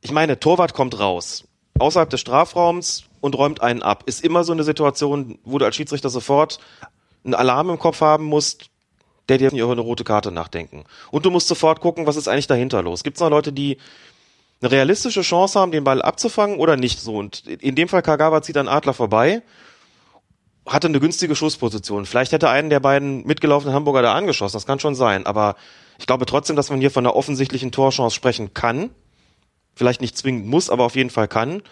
Ich 0.00 0.12
meine, 0.12 0.40
Torwart 0.40 0.72
kommt 0.72 0.98
raus, 0.98 1.44
außerhalb 1.78 2.08
des 2.08 2.20
Strafraums 2.20 3.04
und 3.20 3.36
räumt 3.36 3.60
einen 3.60 3.82
ab. 3.82 4.04
Ist 4.06 4.24
immer 4.24 4.44
so 4.44 4.52
eine 4.52 4.64
Situation, 4.64 5.38
wo 5.44 5.58
du 5.58 5.66
als 5.66 5.76
Schiedsrichter 5.76 6.08
sofort 6.08 6.58
einen 7.22 7.34
Alarm 7.34 7.68
im 7.68 7.78
Kopf 7.78 8.00
haben 8.00 8.24
musst, 8.24 8.69
der 9.30 9.50
dir 9.50 9.62
über 9.62 9.72
eine 9.72 9.80
rote 9.80 10.04
Karte 10.04 10.32
nachdenken. 10.32 10.84
Und 11.10 11.24
du 11.24 11.30
musst 11.30 11.48
sofort 11.48 11.80
gucken, 11.80 12.06
was 12.06 12.16
ist 12.16 12.28
eigentlich 12.28 12.48
dahinter 12.48 12.82
los. 12.82 13.04
Gibt 13.04 13.16
es 13.16 13.20
noch 13.20 13.30
Leute, 13.30 13.52
die 13.52 13.78
eine 14.60 14.70
realistische 14.72 15.22
Chance 15.22 15.58
haben, 15.58 15.72
den 15.72 15.84
Ball 15.84 16.02
abzufangen 16.02 16.58
oder 16.58 16.76
nicht 16.76 17.00
so? 17.00 17.16
Und 17.16 17.46
in 17.46 17.74
dem 17.76 17.88
Fall 17.88 18.02
Kagawa 18.02 18.42
zieht 18.42 18.56
an 18.56 18.68
Adler 18.68 18.92
vorbei, 18.92 19.42
hatte 20.66 20.88
eine 20.88 21.00
günstige 21.00 21.36
Schussposition. 21.36 22.06
Vielleicht 22.06 22.32
hätte 22.32 22.50
einen 22.50 22.70
der 22.70 22.80
beiden 22.80 23.24
mitgelaufenen 23.26 23.74
Hamburger 23.74 24.02
da 24.02 24.14
angeschossen, 24.14 24.56
das 24.56 24.66
kann 24.66 24.80
schon 24.80 24.94
sein. 24.94 25.26
Aber 25.26 25.56
ich 25.98 26.06
glaube 26.06 26.26
trotzdem, 26.26 26.56
dass 26.56 26.70
man 26.70 26.80
hier 26.80 26.90
von 26.90 27.06
einer 27.06 27.14
offensichtlichen 27.14 27.70
Torchance 27.72 28.14
sprechen 28.14 28.52
kann. 28.52 28.90
Vielleicht 29.76 30.00
nicht 30.00 30.18
zwingend 30.18 30.46
muss, 30.46 30.68
aber 30.68 30.84
auf 30.84 30.96
jeden 30.96 31.10
Fall 31.10 31.28
kann. 31.28 31.62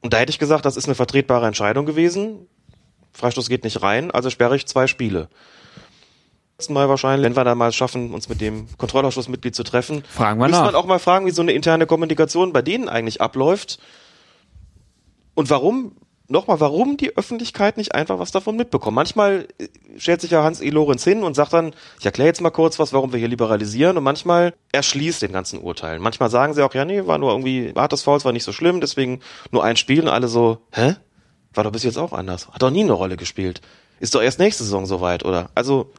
Und 0.00 0.12
da 0.12 0.18
hätte 0.18 0.30
ich 0.30 0.38
gesagt, 0.38 0.64
das 0.64 0.76
ist 0.76 0.84
eine 0.84 0.94
vertretbare 0.94 1.46
Entscheidung 1.46 1.86
gewesen. 1.86 2.46
Freistoß 3.12 3.48
geht 3.48 3.64
nicht 3.64 3.82
rein, 3.82 4.10
also 4.10 4.30
sperre 4.30 4.56
ich 4.56 4.66
zwei 4.66 4.86
Spiele. 4.86 5.28
Mal 6.68 6.88
wahrscheinlich, 6.88 7.24
wenn 7.28 7.36
wir 7.36 7.44
da 7.44 7.54
mal 7.54 7.72
schaffen, 7.72 8.14
uns 8.14 8.28
mit 8.28 8.40
dem 8.40 8.68
Kontrollausschussmitglied 8.78 9.54
zu 9.54 9.64
treffen. 9.64 10.04
Fragen 10.08 10.38
wir 10.38 10.48
nach. 10.48 10.64
man 10.64 10.74
auch 10.76 10.86
mal 10.86 11.00
fragen, 11.00 11.26
wie 11.26 11.32
so 11.32 11.42
eine 11.42 11.52
interne 11.52 11.86
Kommunikation 11.86 12.52
bei 12.52 12.62
denen 12.62 12.88
eigentlich 12.88 13.20
abläuft. 13.20 13.80
Und 15.34 15.50
warum, 15.50 15.96
nochmal, 16.28 16.60
warum 16.60 16.96
die 16.96 17.16
Öffentlichkeit 17.16 17.76
nicht 17.76 17.94
einfach 17.94 18.20
was 18.20 18.30
davon 18.30 18.56
mitbekommt. 18.56 18.94
Manchmal 18.94 19.48
äh, 19.58 19.66
stellt 19.98 20.20
sich 20.20 20.30
ja 20.30 20.44
Hans 20.44 20.60
E. 20.60 20.70
Lorenz 20.70 21.02
hin 21.02 21.24
und 21.24 21.34
sagt 21.34 21.52
dann, 21.52 21.74
ich 21.98 22.06
erkläre 22.06 22.28
jetzt 22.28 22.40
mal 22.40 22.50
kurz 22.50 22.78
was, 22.78 22.92
warum 22.92 23.12
wir 23.12 23.18
hier 23.18 23.28
liberalisieren. 23.28 23.96
Und 23.96 24.04
manchmal 24.04 24.54
erschließt 24.72 25.22
den 25.22 25.32
ganzen 25.32 25.60
Urteilen. 25.60 26.00
Manchmal 26.00 26.30
sagen 26.30 26.54
sie 26.54 26.64
auch, 26.64 26.72
ja, 26.72 26.84
nee, 26.84 27.04
war 27.06 27.18
nur 27.18 27.32
irgendwie, 27.32 27.72
hartes 27.76 28.02
Fouls 28.02 28.24
war 28.24 28.32
nicht 28.32 28.44
so 28.44 28.52
schlimm, 28.52 28.80
deswegen 28.80 29.20
nur 29.50 29.64
ein 29.64 29.76
Spiel 29.76 30.02
und 30.02 30.08
alle 30.08 30.28
so, 30.28 30.58
hä? 30.72 30.94
War 31.52 31.64
doch 31.64 31.72
bis 31.72 31.84
jetzt 31.84 31.98
auch 31.98 32.12
anders. 32.12 32.48
Hat 32.48 32.62
doch 32.62 32.70
nie 32.70 32.82
eine 32.82 32.92
Rolle 32.92 33.16
gespielt. 33.16 33.60
Ist 34.00 34.14
doch 34.14 34.22
erst 34.22 34.38
nächste 34.40 34.64
Saison 34.64 34.86
soweit, 34.86 35.24
oder? 35.24 35.50
Also, 35.54 35.92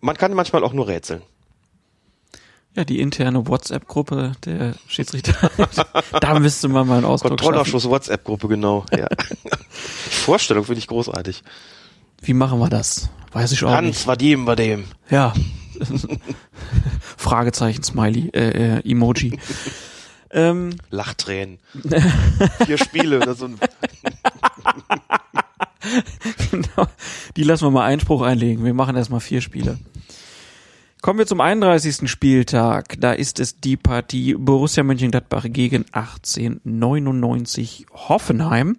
man 0.00 0.16
kann 0.16 0.34
manchmal 0.34 0.64
auch 0.64 0.72
nur 0.72 0.88
rätseln. 0.88 1.22
Ja, 2.74 2.84
die 2.84 3.00
interne 3.00 3.46
WhatsApp-Gruppe 3.46 4.32
der 4.44 4.74
Schiedsrichter. 4.86 5.50
da 6.20 6.38
müsste 6.38 6.68
man 6.68 6.86
mal 6.86 6.98
einen 6.98 7.06
Ausdruck. 7.06 7.30
Kontrollausschuss 7.30 7.88
WhatsApp-Gruppe, 7.88 8.48
genau. 8.48 8.84
Ja. 8.94 9.08
Vorstellung 9.70 10.64
finde 10.64 10.80
ich 10.80 10.86
großartig. 10.86 11.42
Wie 12.20 12.34
machen 12.34 12.58
wir 12.58 12.68
das? 12.68 13.08
Weiß 13.32 13.52
ich 13.52 13.64
auch 13.64 13.70
Hans, 13.70 13.86
nicht. 13.86 14.06
war 14.06 14.16
dem, 14.16 14.46
war 14.46 14.56
dem. 14.56 14.84
Ja. 15.08 15.32
Fragezeichen, 17.16 17.82
Smiley, 17.82 18.28
äh, 18.34 18.78
äh, 18.78 18.90
Emoji. 18.90 19.38
ähm, 20.30 20.76
Lachtränen. 20.90 21.58
Vier 22.66 22.76
Spiele 22.76 23.18
oder 23.18 23.34
so 23.34 23.46
ein 23.46 23.58
genau. 26.50 26.88
Die 27.36 27.42
lassen 27.42 27.64
wir 27.64 27.70
mal 27.70 27.84
Einspruch 27.84 28.22
einlegen. 28.22 28.64
Wir 28.64 28.74
machen 28.74 28.96
erstmal 28.96 29.20
vier 29.20 29.40
Spiele. 29.40 29.78
Kommen 31.02 31.18
wir 31.18 31.26
zum 31.26 31.40
31. 31.40 32.10
Spieltag. 32.10 32.96
Da 32.98 33.12
ist 33.12 33.38
es 33.38 33.60
die 33.60 33.76
Partie 33.76 34.34
Borussia 34.34 34.82
Mönchengladbach 34.82 35.46
gegen 35.48 35.84
1899 35.92 37.86
Hoffenheim. 37.92 38.76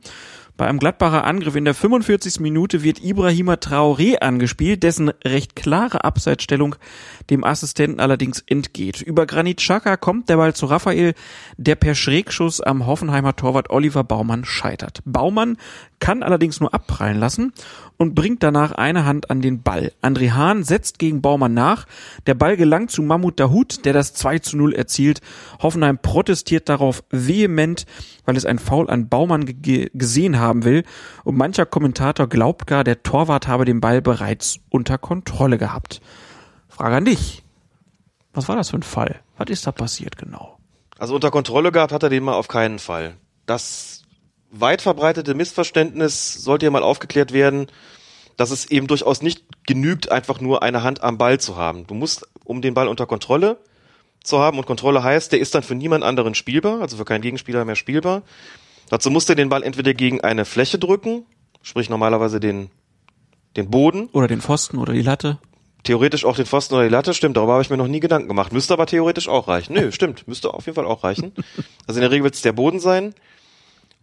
Bei 0.57 0.65
einem 0.65 0.79
Gladbacher 0.79 1.23
Angriff 1.23 1.55
in 1.55 1.65
der 1.65 1.75
45. 1.75 2.39
Minute 2.39 2.81
wird 2.81 3.03
Ibrahima 3.03 3.53
Traoré 3.53 4.17
angespielt, 4.17 4.81
dessen 4.81 5.09
recht 5.23 5.55
klare 5.55 6.03
Abseitsstellung 6.03 6.75
dem 7.29 7.43
Assistenten 7.43 7.99
allerdings 7.99 8.39
entgeht. 8.39 9.03
Über 9.03 9.27
Granit 9.27 9.57
Xhaka 9.57 9.97
kommt 9.97 10.29
der 10.29 10.37
Ball 10.37 10.55
zu 10.55 10.65
Raphael, 10.65 11.13
der 11.57 11.75
per 11.75 11.93
Schrägschuss 11.93 12.59
am 12.59 12.87
Hoffenheimer 12.87 13.35
Torwart 13.35 13.69
Oliver 13.69 14.03
Baumann 14.03 14.45
scheitert. 14.45 15.03
Baumann 15.05 15.57
kann 15.99 16.23
allerdings 16.23 16.59
nur 16.59 16.73
abprallen 16.73 17.19
lassen 17.19 17.53
und 17.97 18.15
bringt 18.15 18.43
danach 18.43 18.71
eine 18.71 19.05
Hand 19.05 19.29
an 19.29 19.41
den 19.41 19.63
Ball. 19.63 19.91
André 20.01 20.31
Hahn 20.31 20.63
setzt 20.63 20.99
gegen 20.99 21.21
Baumann 21.21 21.53
nach. 21.53 21.85
Der 22.27 22.35
Ball 22.35 22.55
gelangt 22.55 22.91
zu 22.91 23.01
Mahmoud 23.01 23.39
Dahoud, 23.39 23.85
der 23.85 23.93
das 23.93 24.13
2 24.13 24.39
zu 24.39 24.57
0 24.57 24.73
erzielt. 24.73 25.21
Hoffenheim 25.61 25.97
protestiert 25.97 26.69
darauf 26.69 27.03
vehement, 27.09 27.85
weil 28.25 28.37
es 28.37 28.45
ein 28.45 28.59
Foul 28.59 28.89
an 28.89 29.09
Baumann 29.09 29.45
ge 29.45 29.89
gesehen 29.93 30.39
haben 30.39 30.63
will. 30.63 30.83
Und 31.23 31.37
mancher 31.37 31.65
Kommentator 31.65 32.27
glaubt 32.27 32.67
gar, 32.67 32.83
der 32.83 33.03
Torwart 33.03 33.47
habe 33.47 33.65
den 33.65 33.81
Ball 33.81 34.01
bereits 34.01 34.59
unter 34.69 34.97
Kontrolle 34.97 35.57
gehabt. 35.57 36.01
Frage 36.69 36.95
an 36.95 37.05
dich. 37.05 37.43
Was 38.33 38.47
war 38.47 38.55
das 38.55 38.69
für 38.69 38.77
ein 38.77 38.83
Fall? 38.83 39.21
Was 39.37 39.49
ist 39.49 39.65
da 39.65 39.71
passiert 39.71 40.17
genau? 40.17 40.59
Also 40.99 41.15
unter 41.15 41.31
Kontrolle 41.31 41.71
gehabt 41.71 41.91
hat 41.91 42.03
er 42.03 42.09
den 42.09 42.23
mal 42.23 42.33
auf 42.33 42.47
keinen 42.47 42.79
Fall. 42.79 43.15
Das 43.47 44.03
weit 44.51 44.81
verbreitete 44.81 45.33
Missverständnis 45.33 46.33
sollte 46.33 46.65
ja 46.65 46.71
mal 46.71 46.83
aufgeklärt 46.83 47.33
werden, 47.33 47.67
dass 48.37 48.51
es 48.51 48.69
eben 48.69 48.87
durchaus 48.87 49.21
nicht 49.21 49.43
genügt, 49.65 50.11
einfach 50.11 50.39
nur 50.39 50.63
eine 50.63 50.83
Hand 50.83 51.01
am 51.03 51.17
Ball 51.17 51.39
zu 51.39 51.55
haben. 51.57 51.87
Du 51.87 51.95
musst, 51.95 52.27
um 52.43 52.61
den 52.61 52.73
Ball 52.73 52.87
unter 52.87 53.05
Kontrolle 53.05 53.57
zu 54.23 54.39
haben, 54.39 54.57
und 54.57 54.65
Kontrolle 54.65 55.03
heißt, 55.03 55.31
der 55.31 55.39
ist 55.39 55.55
dann 55.55 55.63
für 55.63 55.75
niemand 55.75 56.03
anderen 56.03 56.35
spielbar, 56.35 56.81
also 56.81 56.97
für 56.97 57.05
keinen 57.05 57.21
Gegenspieler 57.21 57.65
mehr 57.65 57.75
spielbar. 57.75 58.21
Dazu 58.89 59.09
musst 59.09 59.29
du 59.29 59.35
den 59.35 59.49
Ball 59.49 59.63
entweder 59.63 59.93
gegen 59.93 60.21
eine 60.21 60.45
Fläche 60.45 60.79
drücken, 60.79 61.25
sprich 61.61 61.89
normalerweise 61.89 62.39
den, 62.39 62.69
den 63.55 63.69
Boden, 63.69 64.07
Oder 64.13 64.27
den 64.27 64.41
Pfosten 64.41 64.77
oder 64.77 64.93
die 64.93 65.01
Latte? 65.01 65.39
theoretisch 65.87 66.25
auch 66.25 66.35
den 66.35 66.45
Pfosten 66.45 66.75
oder 66.75 66.83
die 66.83 66.89
Latte, 66.89 67.13
stimmt, 67.13 67.37
darüber 67.37 67.53
habe 67.53 67.61
ich 67.61 67.69
mir 67.69 67.77
noch 67.77 67.87
nie 67.87 68.01
Gedanken 68.01 68.27
gemacht. 68.27 68.51
Müsste 68.51 68.73
aber 68.73 68.85
theoretisch 68.85 69.29
auch 69.29 69.47
reichen. 69.47 69.73
Nö, 69.73 69.91
stimmt, 69.91 70.27
müsste 70.27 70.53
auf 70.53 70.65
jeden 70.65 70.75
Fall 70.75 70.85
auch 70.85 71.03
reichen. 71.03 71.31
Also 71.87 71.99
in 71.99 72.01
der 72.01 72.11
Regel 72.11 72.25
wird 72.25 72.35
es 72.35 72.41
der 72.41 72.51
Boden 72.51 72.79
sein. 72.79 73.15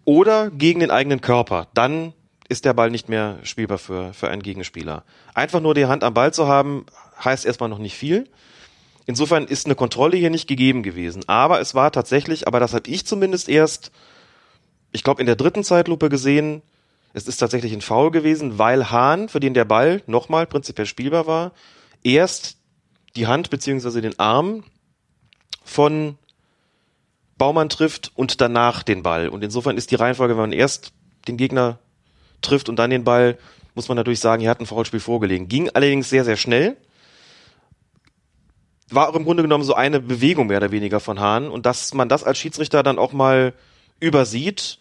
Oder 0.04 0.50
gegen 0.50 0.80
den 0.80 0.90
eigenen 0.90 1.20
Körper. 1.20 1.68
Dann 1.74 2.12
ist 2.48 2.64
der 2.64 2.74
Ball 2.74 2.90
nicht 2.90 3.08
mehr 3.08 3.38
spielbar 3.42 3.78
für, 3.78 4.12
für 4.12 4.28
einen 4.28 4.42
Gegenspieler. 4.42 5.04
Einfach 5.34 5.60
nur 5.60 5.74
die 5.74 5.86
Hand 5.86 6.04
am 6.04 6.14
Ball 6.14 6.32
zu 6.32 6.46
haben, 6.46 6.84
heißt 7.24 7.46
erstmal 7.46 7.70
noch 7.70 7.78
nicht 7.78 7.96
viel. 7.96 8.28
Insofern 9.06 9.46
ist 9.46 9.66
eine 9.66 9.74
Kontrolle 9.74 10.16
hier 10.16 10.30
nicht 10.30 10.46
gegeben 10.46 10.82
gewesen. 10.82 11.22
Aber 11.26 11.60
es 11.60 11.74
war 11.74 11.90
tatsächlich, 11.90 12.46
aber 12.46 12.60
das 12.60 12.74
habe 12.74 12.88
ich 12.88 13.06
zumindest 13.06 13.48
erst 13.48 13.90
ich 14.94 15.02
glaube, 15.02 15.20
in 15.20 15.26
der 15.26 15.36
dritten 15.36 15.64
Zeitlupe 15.64 16.08
gesehen, 16.08 16.62
es 17.14 17.26
ist 17.26 17.38
tatsächlich 17.38 17.72
ein 17.72 17.80
Foul 17.80 18.12
gewesen, 18.12 18.58
weil 18.58 18.92
Hahn, 18.92 19.28
für 19.28 19.40
den 19.40 19.52
der 19.52 19.64
Ball 19.64 20.02
nochmal 20.06 20.46
prinzipiell 20.46 20.86
spielbar 20.86 21.26
war, 21.26 21.52
erst 22.04 22.58
die 23.16 23.26
Hand 23.26 23.50
beziehungsweise 23.50 24.00
den 24.00 24.18
Arm 24.20 24.62
von 25.64 26.16
Baumann 27.38 27.68
trifft 27.68 28.12
und 28.14 28.40
danach 28.40 28.82
den 28.82 29.02
Ball. 29.02 29.28
Und 29.28 29.42
insofern 29.42 29.76
ist 29.76 29.90
die 29.90 29.96
Reihenfolge, 29.96 30.34
wenn 30.34 30.42
man 30.42 30.52
erst 30.52 30.92
den 31.26 31.36
Gegner 31.36 31.78
trifft 32.40 32.68
und 32.68 32.76
dann 32.76 32.90
den 32.90 33.04
Ball, 33.04 33.38
muss 33.74 33.88
man 33.88 33.96
natürlich 33.96 34.20
sagen, 34.20 34.42
er 34.42 34.50
hat 34.50 34.60
ein 34.60 34.66
Foulspiel 34.66 35.00
vorgelegen. 35.00 35.48
Ging 35.48 35.70
allerdings 35.70 36.08
sehr, 36.08 36.24
sehr 36.24 36.36
schnell. 36.36 36.76
War 38.90 39.08
auch 39.08 39.14
im 39.14 39.24
Grunde 39.24 39.42
genommen 39.42 39.64
so 39.64 39.74
eine 39.74 39.98
Bewegung 39.98 40.46
mehr 40.46 40.58
oder 40.58 40.70
weniger 40.70 41.00
von 41.00 41.18
Hahn. 41.18 41.48
Und 41.48 41.66
dass 41.66 41.94
man 41.94 42.08
das 42.08 42.22
als 42.22 42.38
Schiedsrichter 42.38 42.82
dann 42.82 42.98
auch 42.98 43.12
mal 43.12 43.54
übersieht 43.98 44.78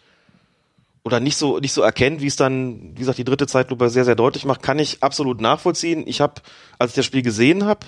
oder 1.04 1.20
nicht 1.20 1.38
so 1.38 1.60
nicht 1.60 1.74
so 1.74 1.82
erkennt, 1.82 2.22
wie 2.22 2.28
es 2.28 2.36
dann, 2.36 2.92
wie 2.96 3.00
gesagt, 3.00 3.18
die 3.18 3.24
dritte 3.24 3.48
Zeitlupe 3.48 3.90
sehr, 3.90 4.06
sehr 4.06 4.16
deutlich 4.16 4.46
macht, 4.46 4.62
kann 4.62 4.80
ich 4.80 5.04
absolut 5.04 5.42
nachvollziehen. 5.42 6.04
Ich 6.08 6.22
habe, 6.22 6.42
als 6.80 6.92
ich 6.92 6.96
das 6.96 7.06
Spiel 7.06 7.22
gesehen 7.22 7.66
habe, 7.66 7.88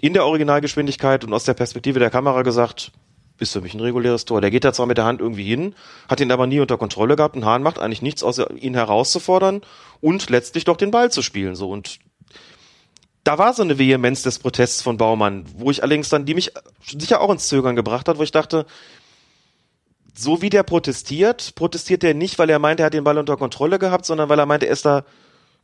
in 0.00 0.12
der 0.12 0.26
Originalgeschwindigkeit 0.26 1.24
und 1.24 1.32
aus 1.32 1.44
der 1.44 1.54
Perspektive 1.54 1.98
der 1.98 2.10
Kamera 2.10 2.42
gesagt, 2.42 2.92
ist 3.38 3.52
für 3.52 3.60
mich 3.60 3.74
ein 3.74 3.80
reguläres 3.80 4.24
Tor. 4.24 4.40
Der 4.40 4.50
geht 4.50 4.64
da 4.64 4.72
zwar 4.72 4.86
mit 4.86 4.98
der 4.98 5.04
Hand 5.04 5.20
irgendwie 5.20 5.44
hin, 5.44 5.74
hat 6.08 6.20
ihn 6.20 6.30
aber 6.30 6.46
nie 6.46 6.60
unter 6.60 6.78
Kontrolle 6.78 7.16
gehabt. 7.16 7.36
Ein 7.36 7.44
Hahn 7.44 7.62
macht 7.62 7.78
eigentlich 7.78 8.02
nichts, 8.02 8.22
außer 8.22 8.50
ihn 8.52 8.74
herauszufordern 8.74 9.62
und 10.00 10.30
letztlich 10.30 10.64
doch 10.64 10.76
den 10.76 10.90
Ball 10.90 11.10
zu 11.10 11.22
spielen. 11.22 11.56
So 11.56 11.70
und 11.70 11.98
da 13.24 13.38
war 13.38 13.54
so 13.54 13.62
eine 13.62 13.78
Vehemenz 13.78 14.22
des 14.22 14.38
Protests 14.38 14.82
von 14.82 14.98
Baumann, 14.98 15.46
wo 15.56 15.70
ich 15.70 15.82
allerdings 15.82 16.10
dann, 16.10 16.26
die 16.26 16.34
mich 16.34 16.52
sicher 16.86 17.20
auch 17.20 17.30
ins 17.30 17.48
Zögern 17.48 17.74
gebracht 17.74 18.06
hat, 18.06 18.18
wo 18.18 18.22
ich 18.22 18.32
dachte, 18.32 18.66
so 20.16 20.42
wie 20.42 20.50
der 20.50 20.62
protestiert, 20.62 21.54
protestiert 21.54 22.04
er 22.04 22.14
nicht, 22.14 22.38
weil 22.38 22.50
er 22.50 22.58
meint, 22.58 22.80
er 22.80 22.86
hat 22.86 22.94
den 22.94 23.02
Ball 23.02 23.18
unter 23.18 23.36
Kontrolle 23.36 23.78
gehabt, 23.78 24.04
sondern 24.04 24.28
weil 24.28 24.38
er 24.38 24.46
meint, 24.46 24.62
er 24.62 24.70
ist 24.70 24.84
da 24.84 25.04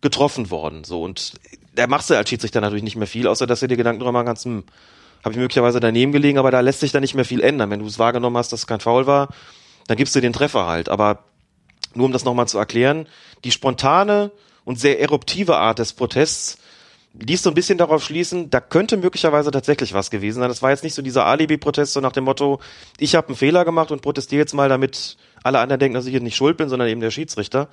getroffen 0.01 0.51
worden. 0.51 0.84
So 0.84 1.02
und 1.02 1.34
der 1.76 1.86
machst 1.86 2.10
du 2.10 2.14
als 2.14 2.28
Schiedsrichter 2.28 2.60
natürlich 2.60 2.82
nicht 2.82 2.97
mehr 2.97 3.06
viel, 3.06 3.28
außer 3.28 3.47
dass 3.47 3.62
er 3.62 3.68
dir 3.68 3.76
Gedanken 3.76 4.01
drüber 4.01 4.12
machen 4.12 4.26
kannst, 4.26 4.48
habe 5.22 5.32
ich 5.32 5.38
möglicherweise 5.38 5.80
daneben 5.80 6.12
gelegen, 6.12 6.38
aber 6.38 6.51
da 6.51 6.60
lässt 6.60 6.80
sich 6.80 6.92
da 6.92 7.01
nicht 7.01 7.14
mehr 7.14 7.24
viel 7.24 7.40
ändern. 7.40 7.70
Wenn 7.70 7.80
du 7.80 7.86
es 7.86 7.98
wahrgenommen 7.98 8.36
hast, 8.36 8.52
dass 8.52 8.60
es 8.60 8.66
kein 8.66 8.80
Foul 8.80 9.06
war, 9.06 9.28
dann 9.86 9.97
gibst 9.97 10.14
du 10.14 10.20
den 10.20 10.32
Treffer 10.32 10.66
halt. 10.66 10.88
Aber 10.88 11.24
nur 11.94 12.06
um 12.06 12.12
das 12.12 12.24
nochmal 12.24 12.48
zu 12.48 12.59
erklären, 12.59 13.06
die 13.44 13.51
spontane 13.51 14.30
und 14.64 14.78
sehr 14.78 15.01
eruptive 15.01 15.56
Art 15.56 15.78
des 15.78 15.92
Protests 15.92 16.59
ließ 17.14 17.42
so 17.42 17.51
ein 17.51 17.55
bisschen 17.55 17.78
darauf 17.78 18.05
schließen, 18.05 18.51
da 18.51 18.60
könnte 18.60 18.97
möglicherweise 18.97 19.51
tatsächlich 19.51 19.94
was 19.94 20.10
gewesen 20.10 20.40
sein. 20.40 20.48
Das 20.48 20.62
war 20.62 20.70
jetzt 20.70 20.84
nicht 20.84 20.94
so 20.94 21.02
dieser 21.02 21.26
Alibi-Protest, 21.26 21.92
so 21.92 22.01
nach 22.01 22.12
dem 22.12 22.24
Motto, 22.24 22.60
ich 22.98 23.16
habe 23.16 23.28
einen 23.28 23.36
Fehler 23.36 23.64
gemacht 23.64 23.90
und 23.90 24.02
protestiere 24.02 24.40
jetzt 24.40 24.55
mal, 24.55 24.68
damit 24.68 25.16
alle 25.42 25.59
anderen 25.59 25.80
denken, 25.80 25.94
dass 25.94 26.06
ich 26.06 26.12
hier 26.12 26.20
nicht 26.20 26.36
schuld 26.36 26.56
bin, 26.56 26.68
sondern 26.68 26.88
eben 26.88 27.01
der 27.01 27.10
Schiedsrichter. 27.10 27.68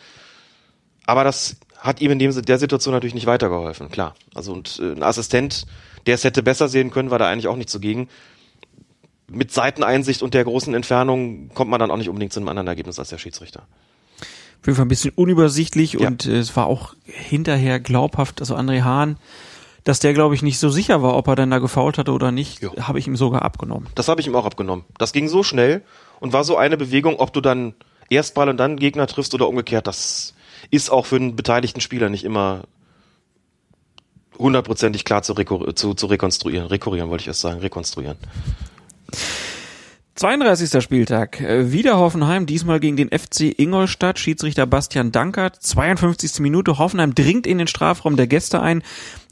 Aber 1.06 1.24
das 1.24 1.58
hat 1.80 2.02
ihm 2.02 2.12
in 2.12 2.20
dem, 2.20 2.34
der 2.46 2.60
Situation 2.60 2.94
natürlich 2.94 3.14
nicht 3.14 3.28
weitergeholfen, 3.28 3.90
klar. 3.90 4.16
Also 4.34 4.54
und 4.54 4.80
äh, 4.82 4.94
ein 4.94 5.04
Assistent 5.04 5.66
der 6.08 6.16
es 6.16 6.24
hätte 6.24 6.42
besser 6.42 6.70
sehen 6.70 6.90
können, 6.90 7.12
war 7.12 7.20
da 7.20 7.30
eigentlich 7.30 7.48
auch 7.48 7.56
nicht 7.56 7.70
zugegen. 7.70 8.08
Mit 9.30 9.52
Seiteneinsicht 9.52 10.24
und 10.24 10.34
der 10.34 10.46
großen 10.46 10.74
Entfernung 10.74 11.50
kommt 11.54 11.70
man 11.70 11.80
dann 11.80 11.92
auch 11.92 11.98
nicht 11.98 12.10
unbedingt 12.10 12.32
zu 12.32 12.40
einem 12.40 12.48
anderen 12.48 12.68
Ergebnis 12.68 12.98
als 12.98 13.10
der 13.10 13.18
Schiedsrichter. 13.18 13.68
Auf 14.62 14.66
jeden 14.66 14.78
Fall 14.78 14.86
ein 14.86 14.90
bisschen 14.90 15.12
unübersichtlich 15.16 15.94
ja. 15.94 16.08
und 16.08 16.26
äh, 16.26 16.38
es 16.38 16.56
war 16.56 16.66
auch 16.66 16.96
hinterher 17.06 17.80
glaubhaft, 17.80 18.40
also 18.40 18.56
André 18.56 18.84
Hahn, 18.84 19.18
dass 19.84 20.00
der, 20.00 20.14
glaube 20.14 20.34
ich, 20.34 20.42
nicht 20.42 20.60
so 20.60 20.70
sicher 20.70 21.04
war, 21.04 21.16
ob 21.16 21.28
er 21.28 21.36
dann 21.36 21.52
da 21.52 21.60
gefault 21.60 21.98
hatte 21.98 22.12
oder 22.12 22.32
nicht, 22.32 22.62
habe 22.80 23.00
ich 23.00 23.08
ihm 23.08 23.16
sogar 23.16 23.44
abgenommen. 23.44 23.88
Das 23.96 24.08
habe 24.08 24.20
ich 24.20 24.28
ihm 24.28 24.36
auch 24.36 24.46
abgenommen. 24.46 24.86
Das 24.98 25.14
ging 25.14 25.28
so 25.28 25.44
schnell 25.44 25.84
und 26.20 26.34
war 26.34 26.44
so 26.44 26.58
eine 26.58 26.76
Bewegung, 26.76 27.18
ob 27.20 27.32
du 27.32 27.40
dann 27.40 27.74
erst 28.10 28.34
Ball 28.34 28.50
und 28.50 28.58
dann 28.58 28.78
Gegner 28.78 29.08
triffst 29.08 29.34
oder 29.34 29.48
umgekehrt, 29.48 29.88
das 29.88 30.34
ist 30.72 30.90
auch 30.90 31.06
für 31.06 31.18
einen 31.18 31.36
beteiligten 31.36 31.82
Spieler 31.82 32.10
nicht 32.10 32.24
immer 32.24 32.64
hundertprozentig 34.38 35.04
klar 35.04 35.24
zu, 35.24 35.34
zu, 35.34 35.94
zu 35.94 36.06
rekonstruieren. 36.06 36.68
Rekurrieren 36.68 37.10
wollte 37.10 37.24
ich 37.24 37.28
erst 37.28 37.42
sagen, 37.42 37.60
rekonstruieren. 37.60 38.18
32. 40.18 40.82
Spieltag. 40.82 41.40
Äh, 41.42 41.72
wieder 41.72 42.00
Hoffenheim, 42.00 42.48
diesmal 42.48 42.80
gegen 42.80 42.98
den 42.98 43.10
FC 43.10 43.54
Ingolstadt. 43.56 44.18
Schiedsrichter 44.18 44.66
Bastian 44.66 45.12
Dankert. 45.12 45.62
52. 45.62 46.40
Minute. 46.40 46.80
Hoffenheim 46.80 47.14
dringt 47.14 47.46
in 47.46 47.60
den 47.60 47.68
Strafraum 47.68 48.16
der 48.16 48.26
Gäste 48.26 48.60
ein. 48.60 48.82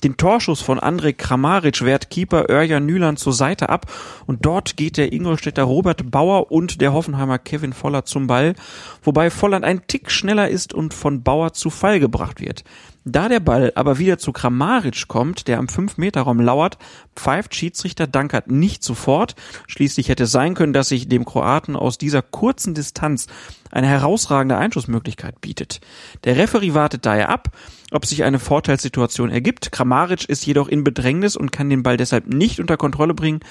Den 0.03 0.15
Torschuss 0.15 0.61
von 0.61 0.79
Andrej 0.79 1.13
Kramaric 1.13 1.83
wehrt 1.83 2.11
Keeper 2.11 2.51
Örjan 2.51 2.85
Nüland 2.85 3.17
zur 3.17 3.33
Seite 3.33 3.69
ab. 3.69 3.91
Und 4.27 4.45
dort 4.45 4.77
geht 4.77 4.97
der 4.97 5.11
Ingolstädter 5.11 5.63
Robert 5.63 6.11
Bauer 6.11 6.51
und 6.51 6.79
der 6.81 6.93
Hoffenheimer 6.93 7.39
Kevin 7.39 7.73
Voller 7.73 8.05
zum 8.05 8.27
Ball. 8.27 8.53
Wobei 9.01 9.31
Volland 9.31 9.65
ein 9.65 9.87
Tick 9.87 10.11
schneller 10.11 10.49
ist 10.49 10.71
und 10.71 10.93
von 10.93 11.23
Bauer 11.23 11.53
zu 11.53 11.71
Fall 11.71 11.99
gebracht 11.99 12.41
wird. 12.41 12.63
Da 13.07 13.29
der 13.29 13.39
Ball 13.39 13.71
aber 13.75 13.99
wieder 13.99 14.17
zu 14.17 14.31
Kramaric 14.31 15.07
kommt, 15.07 15.47
der 15.47 15.59
am 15.59 15.67
5-Meter-Raum 15.67 16.39
lauert, 16.39 16.79
pfeift 17.15 17.53
Schiedsrichter 17.53 18.07
Dankert 18.07 18.49
nicht 18.49 18.83
sofort. 18.83 19.35
Schließlich 19.67 20.09
hätte 20.09 20.23
es 20.23 20.31
sein 20.31 20.55
können, 20.55 20.73
dass 20.73 20.89
sich 20.89 21.07
dem 21.07 21.23
Kroaten 21.23 21.75
aus 21.75 21.99
dieser 21.99 22.23
kurzen 22.23 22.73
Distanz 22.73 23.27
eine 23.69 23.85
herausragende 23.85 24.57
Einschussmöglichkeit 24.57 25.39
bietet. 25.39 25.81
Der 26.23 26.35
Referee 26.35 26.73
wartet 26.73 27.05
daher 27.05 27.29
ab, 27.29 27.51
ob 27.91 28.07
sich 28.07 28.23
eine 28.23 28.39
Vorteilssituation 28.39 29.29
ergibt. 29.29 29.71
Kramaric 29.71 30.27
ist 30.27 30.43
jedoch 30.47 30.67
in 30.67 30.83
Bedrängnis 30.83 31.35
und 31.37 31.51
kann 31.51 31.69
den 31.69 31.83
Ball 31.83 31.97
deshalb 31.97 32.25
nicht 32.25 32.59
unter 32.59 32.75
Kontrolle 32.75 33.13
bringen. 33.13 33.41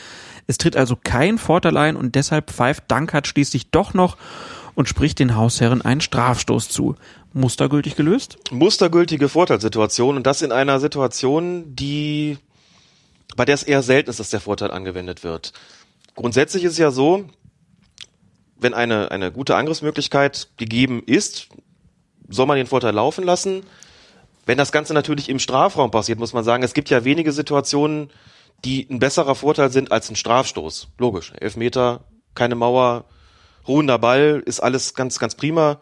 Es 0.49 0.59
tritt 0.59 0.77
also 0.77 0.97
kein 0.97 1.39
Vorteil 1.39 1.77
ein 1.77 1.95
und 1.95 2.17
deshalb 2.17 2.51
pfeift 2.51 2.85
Dankert 2.89 3.29
schließlich 3.29 3.71
doch 3.71 3.95
noch 3.95 4.17
und 4.75 4.89
spricht 4.89 5.21
den 5.21 5.37
Hausherren 5.37 5.83
einen 5.83 6.01
Strafstoß 6.01 6.69
zu. 6.69 6.97
Mustergültig 7.35 7.97
gelöst? 7.97 8.39
Mustergültige 8.51 9.28
Vorteilssituation 9.28 10.16
und 10.16 10.27
das 10.27 10.40
in 10.40 10.52
einer 10.52 10.81
Situation, 10.81 11.74
die 11.74 12.39
bei 13.36 13.44
der 13.44 13.56
es 13.56 13.65
eher 13.65 13.82
selten 13.82 14.09
ist, 14.11 14.20
dass 14.20 14.31
der 14.31 14.40
Vorteil 14.40 14.70
angewendet 14.70 15.24
wird. 15.24 15.52
Grundsätzlich 16.15 16.62
ist 16.62 16.73
es 16.73 16.78
ja 16.78 16.93
so, 16.93 17.24
wenn 18.56 18.73
eine, 18.73 19.11
eine 19.11 19.32
gute 19.32 19.56
Angriffsmöglichkeit 19.56 20.48
gegeben 20.56 21.02
ist, 21.05 21.48
soll 22.28 22.47
man 22.47 22.56
den 22.56 22.69
Vorteil 22.69 22.94
laufen 22.94 23.24
lassen. 23.24 23.65
Wenn 24.47 24.56
das 24.56 24.73
Ganze 24.73 24.94
natürlich 24.94 25.28
im 25.28 25.40
Strafraum 25.40 25.90
passiert, 25.90 26.20
muss 26.20 26.32
man 26.32 26.44
sagen, 26.44 26.62
es 26.62 26.74
gibt 26.74 26.89
ja 26.89 27.05
wenige 27.05 27.32
Situationen, 27.32 28.11
die 28.65 28.86
ein 28.89 29.01
besserer 29.01 29.35
Vorteil 29.35 29.70
sind 29.70 29.90
als 29.90 30.09
ein 30.09 30.16
Strafstoß. 30.16 30.89
Logisch. 30.98 31.32
Elfmeter, 31.40 32.05
keine 32.35 32.55
Mauer, 32.55 33.06
ruhender 33.66 33.98
Ball, 33.98 34.43
ist 34.47 34.61
alles 34.61 34.94
ganz, 34.94 35.19
ganz 35.19 35.35
prima. 35.35 35.81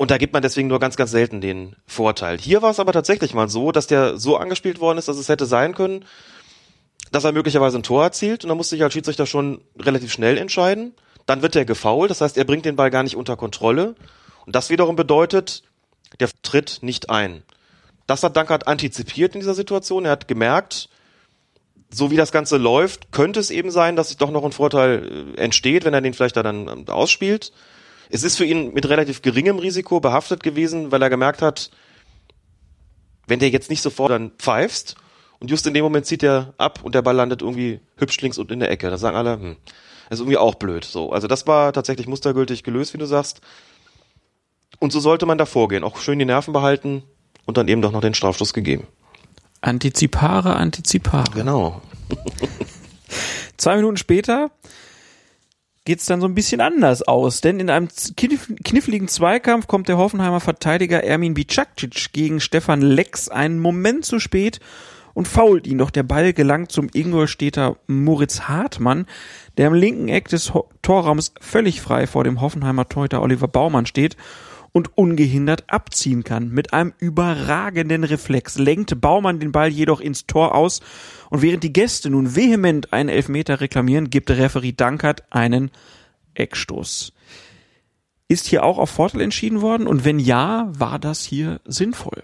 Und 0.00 0.10
da 0.10 0.16
gibt 0.16 0.32
man 0.32 0.40
deswegen 0.40 0.68
nur 0.68 0.80
ganz, 0.80 0.96
ganz 0.96 1.10
selten 1.10 1.42
den 1.42 1.76
Vorteil. 1.86 2.38
Hier 2.38 2.62
war 2.62 2.70
es 2.70 2.80
aber 2.80 2.94
tatsächlich 2.94 3.34
mal 3.34 3.50
so, 3.50 3.70
dass 3.70 3.86
der 3.86 4.16
so 4.16 4.38
angespielt 4.38 4.80
worden 4.80 4.96
ist, 4.96 5.08
dass 5.08 5.18
es 5.18 5.28
hätte 5.28 5.44
sein 5.44 5.74
können, 5.74 6.06
dass 7.12 7.24
er 7.24 7.32
möglicherweise 7.32 7.78
ein 7.78 7.82
Tor 7.82 8.04
erzielt. 8.04 8.42
Und 8.42 8.48
da 8.48 8.54
musste 8.54 8.76
ich 8.76 8.82
als 8.82 8.94
Schiedsrichter 8.94 9.26
schon 9.26 9.60
relativ 9.78 10.10
schnell 10.10 10.38
entscheiden. 10.38 10.94
Dann 11.26 11.42
wird 11.42 11.54
er 11.54 11.66
gefault, 11.66 12.10
das 12.10 12.22
heißt, 12.22 12.38
er 12.38 12.44
bringt 12.44 12.64
den 12.64 12.76
Ball 12.76 12.90
gar 12.90 13.02
nicht 13.02 13.14
unter 13.14 13.36
Kontrolle. 13.36 13.94
Und 14.46 14.56
das 14.56 14.70
wiederum 14.70 14.96
bedeutet, 14.96 15.64
der 16.18 16.30
tritt 16.42 16.78
nicht 16.80 17.10
ein. 17.10 17.42
Das 18.06 18.22
hat 18.22 18.38
Dankert 18.38 18.68
antizipiert 18.68 19.34
in 19.34 19.40
dieser 19.40 19.54
Situation. 19.54 20.06
Er 20.06 20.12
hat 20.12 20.28
gemerkt, 20.28 20.88
so 21.90 22.10
wie 22.10 22.16
das 22.16 22.32
Ganze 22.32 22.56
läuft, 22.56 23.12
könnte 23.12 23.38
es 23.38 23.50
eben 23.50 23.70
sein, 23.70 23.96
dass 23.96 24.08
sich 24.08 24.16
doch 24.16 24.30
noch 24.30 24.44
ein 24.44 24.52
Vorteil 24.52 25.34
äh, 25.36 25.40
entsteht, 25.42 25.84
wenn 25.84 25.92
er 25.92 26.00
den 26.00 26.14
vielleicht 26.14 26.38
da 26.38 26.42
dann 26.42 26.68
ähm, 26.68 26.88
ausspielt. 26.88 27.52
Es 28.10 28.24
ist 28.24 28.36
für 28.36 28.44
ihn 28.44 28.74
mit 28.74 28.88
relativ 28.88 29.22
geringem 29.22 29.58
Risiko 29.58 30.00
behaftet 30.00 30.42
gewesen, 30.42 30.90
weil 30.90 31.00
er 31.00 31.10
gemerkt 31.10 31.42
hat, 31.42 31.70
wenn 33.26 33.38
der 33.38 33.50
jetzt 33.50 33.70
nicht 33.70 33.82
sofort 33.82 34.10
dann 34.10 34.32
pfeifst 34.32 34.96
und 35.38 35.50
just 35.50 35.66
in 35.66 35.74
dem 35.74 35.84
Moment 35.84 36.06
zieht 36.06 36.22
er 36.22 36.52
ab 36.58 36.80
und 36.82 36.94
der 36.94 37.02
Ball 37.02 37.14
landet 37.14 37.40
irgendwie 37.40 37.80
hübsch 37.96 38.20
links 38.20 38.36
und 38.38 38.50
in 38.50 38.60
der 38.60 38.70
Ecke. 38.70 38.90
Da 38.90 38.98
sagen 38.98 39.16
alle, 39.16 39.34
hm, 39.34 39.56
das 40.08 40.18
ist 40.18 40.22
irgendwie 40.22 40.38
auch 40.38 40.56
blöd. 40.56 40.84
So, 40.84 41.12
also 41.12 41.28
das 41.28 41.46
war 41.46 41.72
tatsächlich 41.72 42.08
mustergültig 42.08 42.64
gelöst, 42.64 42.92
wie 42.94 42.98
du 42.98 43.06
sagst. 43.06 43.40
Und 44.80 44.92
so 44.92 44.98
sollte 44.98 45.26
man 45.26 45.38
da 45.38 45.46
vorgehen. 45.46 45.84
Auch 45.84 45.98
schön 45.98 46.18
die 46.18 46.24
Nerven 46.24 46.52
behalten 46.52 47.04
und 47.46 47.56
dann 47.56 47.68
eben 47.68 47.80
doch 47.80 47.92
noch 47.92 48.00
den 48.00 48.14
Strafstoß 48.14 48.52
gegeben. 48.52 48.86
Antizipare, 49.60 50.56
Antizipare. 50.56 51.30
Genau. 51.34 51.80
Zwei 53.56 53.76
Minuten 53.76 53.98
später 53.98 54.50
geht's 55.84 56.06
dann 56.06 56.20
so 56.20 56.26
ein 56.26 56.34
bisschen 56.34 56.60
anders 56.60 57.02
aus, 57.02 57.40
denn 57.40 57.60
in 57.60 57.70
einem 57.70 57.88
kniffligen 58.16 59.08
Zweikampf 59.08 59.66
kommt 59.66 59.88
der 59.88 59.98
Hoffenheimer 59.98 60.40
Verteidiger 60.40 61.02
Ermin 61.02 61.34
Bicakcic 61.34 62.12
gegen 62.12 62.40
Stefan 62.40 62.82
Lex 62.82 63.28
einen 63.28 63.58
Moment 63.58 64.04
zu 64.04 64.18
spät 64.18 64.60
und 65.14 65.26
fault 65.26 65.66
ihn, 65.66 65.78
doch 65.78 65.90
der 65.90 66.02
Ball 66.02 66.32
gelangt 66.32 66.70
zum 66.70 66.88
Ingolstädter 66.92 67.76
Moritz 67.86 68.42
Hartmann, 68.42 69.06
der 69.56 69.68
im 69.68 69.74
linken 69.74 70.08
Eck 70.08 70.28
des 70.28 70.52
Torraums 70.82 71.32
völlig 71.40 71.80
frei 71.80 72.06
vor 72.06 72.24
dem 72.24 72.40
Hoffenheimer 72.40 72.88
Torhüter 72.88 73.22
Oliver 73.22 73.48
Baumann 73.48 73.86
steht 73.86 74.16
und 74.72 74.96
ungehindert 74.96 75.64
abziehen 75.68 76.24
kann. 76.24 76.50
Mit 76.50 76.72
einem 76.72 76.92
überragenden 76.98 78.04
Reflex 78.04 78.58
lenkt 78.58 79.00
Baumann 79.00 79.40
den 79.40 79.52
Ball 79.52 79.68
jedoch 79.68 80.00
ins 80.00 80.26
Tor 80.26 80.54
aus 80.54 80.80
und 81.28 81.42
während 81.42 81.64
die 81.64 81.72
Gäste 81.72 82.10
nun 82.10 82.36
vehement 82.36 82.92
einen 82.92 83.08
Elfmeter 83.08 83.60
reklamieren, 83.60 84.10
gibt 84.10 84.28
der 84.28 84.38
Referee 84.38 84.72
Dankert 84.72 85.24
einen 85.32 85.70
Eckstoß. 86.34 87.12
Ist 88.28 88.46
hier 88.46 88.62
auch 88.62 88.78
auf 88.78 88.90
Vorteil 88.90 89.22
entschieden 89.22 89.60
worden? 89.60 89.88
Und 89.88 90.04
wenn 90.04 90.20
ja, 90.20 90.70
war 90.70 91.00
das 91.00 91.24
hier 91.24 91.60
sinnvoll? 91.64 92.22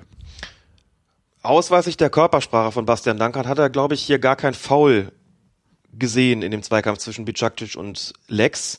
Ausweislich 1.42 1.96
der 1.96 2.10
Körpersprache 2.10 2.72
von 2.72 2.86
Bastian 2.86 3.18
Dankert 3.18 3.46
hat 3.46 3.58
er, 3.58 3.70
glaube 3.70 3.94
ich, 3.94 4.02
hier 4.02 4.18
gar 4.18 4.36
kein 4.36 4.54
Foul 4.54 5.12
gesehen 5.92 6.42
in 6.42 6.50
dem 6.50 6.62
Zweikampf 6.62 6.98
zwischen 6.98 7.24
Bicakcic 7.24 7.76
und 7.76 8.12
Lex. 8.28 8.78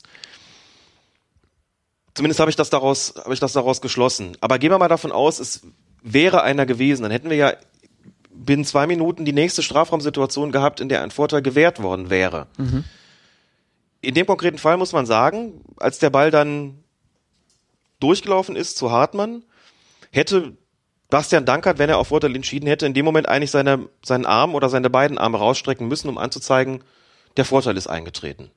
Zumindest 2.17 2.39
habe 2.39 2.49
ich 2.49 2.55
das 2.55 2.71
daraus, 2.71 3.13
habe 3.15 3.35
ich 3.35 3.39
das 3.39 3.53
daraus 3.53 3.79
geschlossen. 3.79 4.35
Aber 4.41 4.57
gehen 4.57 4.71
wir 4.71 4.79
mal 4.79 4.87
davon 4.87 5.11
aus, 5.11 5.37
es 5.37 5.61
wäre 6.01 6.41
einer 6.41 6.65
gewesen, 6.65 7.03
dann 7.03 7.11
hätten 7.11 7.29
wir 7.29 7.37
ja 7.37 7.53
binnen 8.31 8.65
zwei 8.65 8.87
Minuten 8.87 9.23
die 9.23 9.33
nächste 9.33 9.61
Strafraumsituation 9.61 10.51
gehabt, 10.51 10.79
in 10.79 10.89
der 10.89 11.03
ein 11.03 11.11
Vorteil 11.11 11.43
gewährt 11.43 11.79
worden 11.79 12.09
wäre. 12.09 12.47
Mhm. 12.57 12.85
In 14.01 14.15
dem 14.15 14.25
konkreten 14.25 14.57
Fall 14.57 14.77
muss 14.77 14.93
man 14.93 15.05
sagen, 15.05 15.61
als 15.77 15.99
der 15.99 16.09
Ball 16.09 16.31
dann 16.31 16.79
durchgelaufen 17.99 18.55
ist 18.55 18.77
zu 18.77 18.89
Hartmann, 18.89 19.43
hätte 20.09 20.57
Bastian 21.11 21.45
Dankert, 21.45 21.77
wenn 21.77 21.91
er 21.91 21.99
auf 21.99 22.07
Vorteil 22.07 22.35
entschieden 22.35 22.65
hätte, 22.65 22.87
in 22.87 22.95
dem 22.95 23.05
Moment 23.05 23.29
eigentlich 23.29 23.51
seine, 23.51 23.89
seinen 24.03 24.25
Arm 24.25 24.55
oder 24.55 24.69
seine 24.69 24.89
beiden 24.89 25.19
Arme 25.19 25.37
rausstrecken 25.37 25.87
müssen, 25.87 26.09
um 26.09 26.17
anzuzeigen, 26.17 26.83
der 27.37 27.45
Vorteil 27.45 27.77
ist 27.77 27.85
eingetreten. 27.85 28.49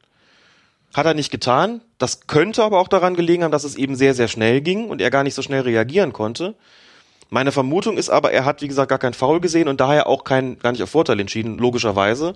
Hat 0.95 1.07
er 1.07 1.15
nicht 1.15 1.31
getan. 1.31 1.83
Das 1.99 2.27
könnte 2.27 2.65
aber 2.65 2.81
auch 2.81 2.89
daran 2.89 3.15
gelegen 3.15 3.45
haben, 3.45 3.53
dass 3.53 3.65
es 3.65 3.77
eben 3.77 3.95
sehr, 3.95 4.15
sehr 4.15 4.29
schnell 4.29 4.61
ging 4.61 4.89
und 4.89 5.01
er 5.01 5.11
gar 5.11 5.23
nicht 5.23 5.35
so 5.35 5.43
schnell 5.43 5.63
reagieren 5.63 6.13
konnte. 6.13 6.57
Meine 7.29 7.53
Vermutung 7.53 7.97
ist 7.97 8.11
aber, 8.11 8.33
er 8.33 8.45
hat, 8.45 8.61
wie 8.61 8.69
gesagt, 8.69 8.89
gar 8.89 8.99
kein 8.99 9.15
Foul 9.15 9.41
gesehen 9.41 9.69
und 9.69 9.81
daher 9.81 10.09
auch 10.09 10.25
kein, 10.25 10.59
gar 10.59 10.73
nicht 10.73 10.83
auf 10.83 10.91
Vorteil 10.91 11.21
entschieden, 11.21 11.59
logischerweise. 11.59 12.35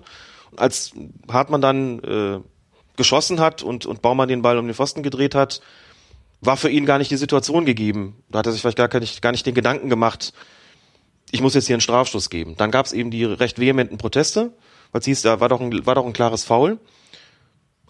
Als 0.55 0.93
Hartmann 1.29 1.59
dann 1.59 1.99
äh, 1.99 2.39
geschossen 2.95 3.41
hat 3.41 3.61
und, 3.61 3.85
und 3.85 4.01
Baumann 4.01 4.29
den 4.29 4.41
Ball 4.41 4.57
um 4.57 4.67
den 4.67 4.73
Pfosten 4.73 5.03
gedreht 5.03 5.35
hat, 5.35 5.59
war 6.39 6.55
für 6.55 6.69
ihn 6.69 6.85
gar 6.85 6.97
nicht 6.97 7.11
die 7.11 7.17
Situation 7.17 7.65
gegeben. 7.65 8.23
Da 8.29 8.39
hat 8.39 8.45
er 8.45 8.53
sich 8.53 8.61
vielleicht 8.61 8.77
gar 8.77 8.99
nicht, 8.99 9.21
gar 9.21 9.31
nicht 9.31 9.45
den 9.45 9.53
Gedanken 9.53 9.89
gemacht, 9.89 10.33
ich 11.31 11.41
muss 11.41 11.55
jetzt 11.55 11.67
hier 11.67 11.75
einen 11.75 11.81
Strafstoß 11.81 12.29
geben. 12.29 12.55
Dann 12.55 12.71
gab 12.71 12.85
es 12.85 12.93
eben 12.93 13.11
die 13.11 13.25
recht 13.25 13.59
vehementen 13.59 13.97
Proteste, 13.97 14.53
weil 14.91 14.99
es 14.99 15.05
hieß, 15.05 15.23
da 15.23 15.39
war 15.39 15.49
doch 15.49 15.59
ein, 15.59 15.85
war 15.85 15.95
doch 15.95 16.05
ein 16.05 16.13
klares 16.13 16.45
Foul. 16.45 16.79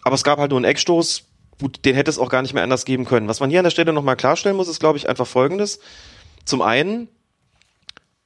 Aber 0.06 0.14
es 0.14 0.22
gab 0.22 0.38
halt 0.38 0.50
nur 0.50 0.58
einen 0.60 0.66
Eckstoß, 0.66 1.24
gut, 1.60 1.84
den 1.84 1.96
hätte 1.96 2.12
es 2.12 2.18
auch 2.20 2.28
gar 2.28 2.40
nicht 2.40 2.54
mehr 2.54 2.62
anders 2.62 2.84
geben 2.84 3.06
können. 3.06 3.26
Was 3.26 3.40
man 3.40 3.50
hier 3.50 3.58
an 3.58 3.64
der 3.64 3.72
Stelle 3.72 3.92
nochmal 3.92 4.14
klarstellen 4.14 4.56
muss, 4.56 4.68
ist, 4.68 4.78
glaube 4.78 4.98
ich, 4.98 5.08
einfach 5.08 5.26
Folgendes. 5.26 5.80
Zum 6.44 6.62
einen, 6.62 7.08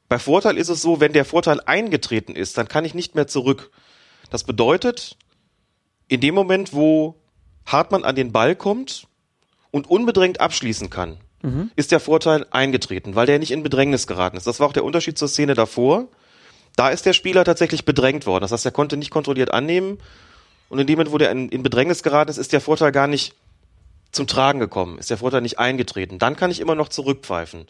bei 0.07 0.19
Vorteil 0.19 0.59
ist 0.59 0.69
es 0.69 0.83
so, 0.83 1.01
wenn 1.01 1.15
der 1.15 1.25
Vorteil 1.25 1.59
eingetreten 1.65 2.37
ist, 2.37 2.59
dann 2.59 2.69
kann 2.69 2.85
ich 2.85 2.93
nicht 2.93 3.15
mehr 3.15 3.29
zurück. 3.29 3.71
Das 4.29 4.45
bedeutet, 4.45 5.17
in 6.07 6.21
dem 6.21 6.35
Moment, 6.35 6.75
wo 6.75 7.15
Hartmann 7.65 8.05
an 8.05 8.15
den 8.15 8.31
Ball 8.31 8.55
kommt 8.57 9.07
und 9.71 9.89
unbedrängt 9.89 10.39
abschließen 10.39 10.91
kann, 10.91 11.17
Mhm. 11.43 11.71
ist 11.77 11.93
der 11.93 12.01
Vorteil 12.01 12.47
eingetreten, 12.51 13.15
weil 13.15 13.25
der 13.25 13.39
nicht 13.39 13.53
in 13.53 13.63
Bedrängnis 13.63 14.07
geraten 14.07 14.37
ist. 14.37 14.47
Das 14.47 14.61
war 14.61 14.67
auch 14.67 14.75
der 14.75 14.85
Unterschied 14.85 15.17
zur 15.17 15.29
Szene 15.29 15.55
davor. 15.55 16.09
Da 16.77 16.91
ist 16.91 17.07
der 17.07 17.15
Spieler 17.15 17.43
tatsächlich 17.47 17.87
bedrängt 17.87 18.27
worden. 18.27 18.43
Das 18.43 18.53
heißt, 18.53 18.67
er 18.67 18.71
konnte 18.71 18.99
nicht 18.99 19.11
kontrolliert 19.11 19.51
annehmen. 19.51 19.97
Und 20.71 20.79
in 20.79 20.87
dem 20.87 20.95
Moment, 20.95 21.13
wo 21.13 21.19
der 21.19 21.33
in, 21.33 21.49
in 21.51 21.63
Bedrängnis 21.63 22.03
geraten 22.03 22.31
ist, 22.31 22.39
ist 22.39 22.53
der 22.53 22.61
Vorteil 22.61 22.93
gar 22.93 23.09
nicht 23.09 23.35
zum 24.13 24.27
Tragen 24.27 24.61
gekommen, 24.61 24.99
ist 24.99 25.11
der 25.11 25.19
Vorteil 25.19 25.43
nicht 25.43 25.59
eingetreten. 25.59 26.19
Dann 26.19 26.37
kann 26.37 26.51
ich 26.51 26.61
immer 26.61 26.77
noch 26.77 26.89
zurückpfeifen. 26.89 27.67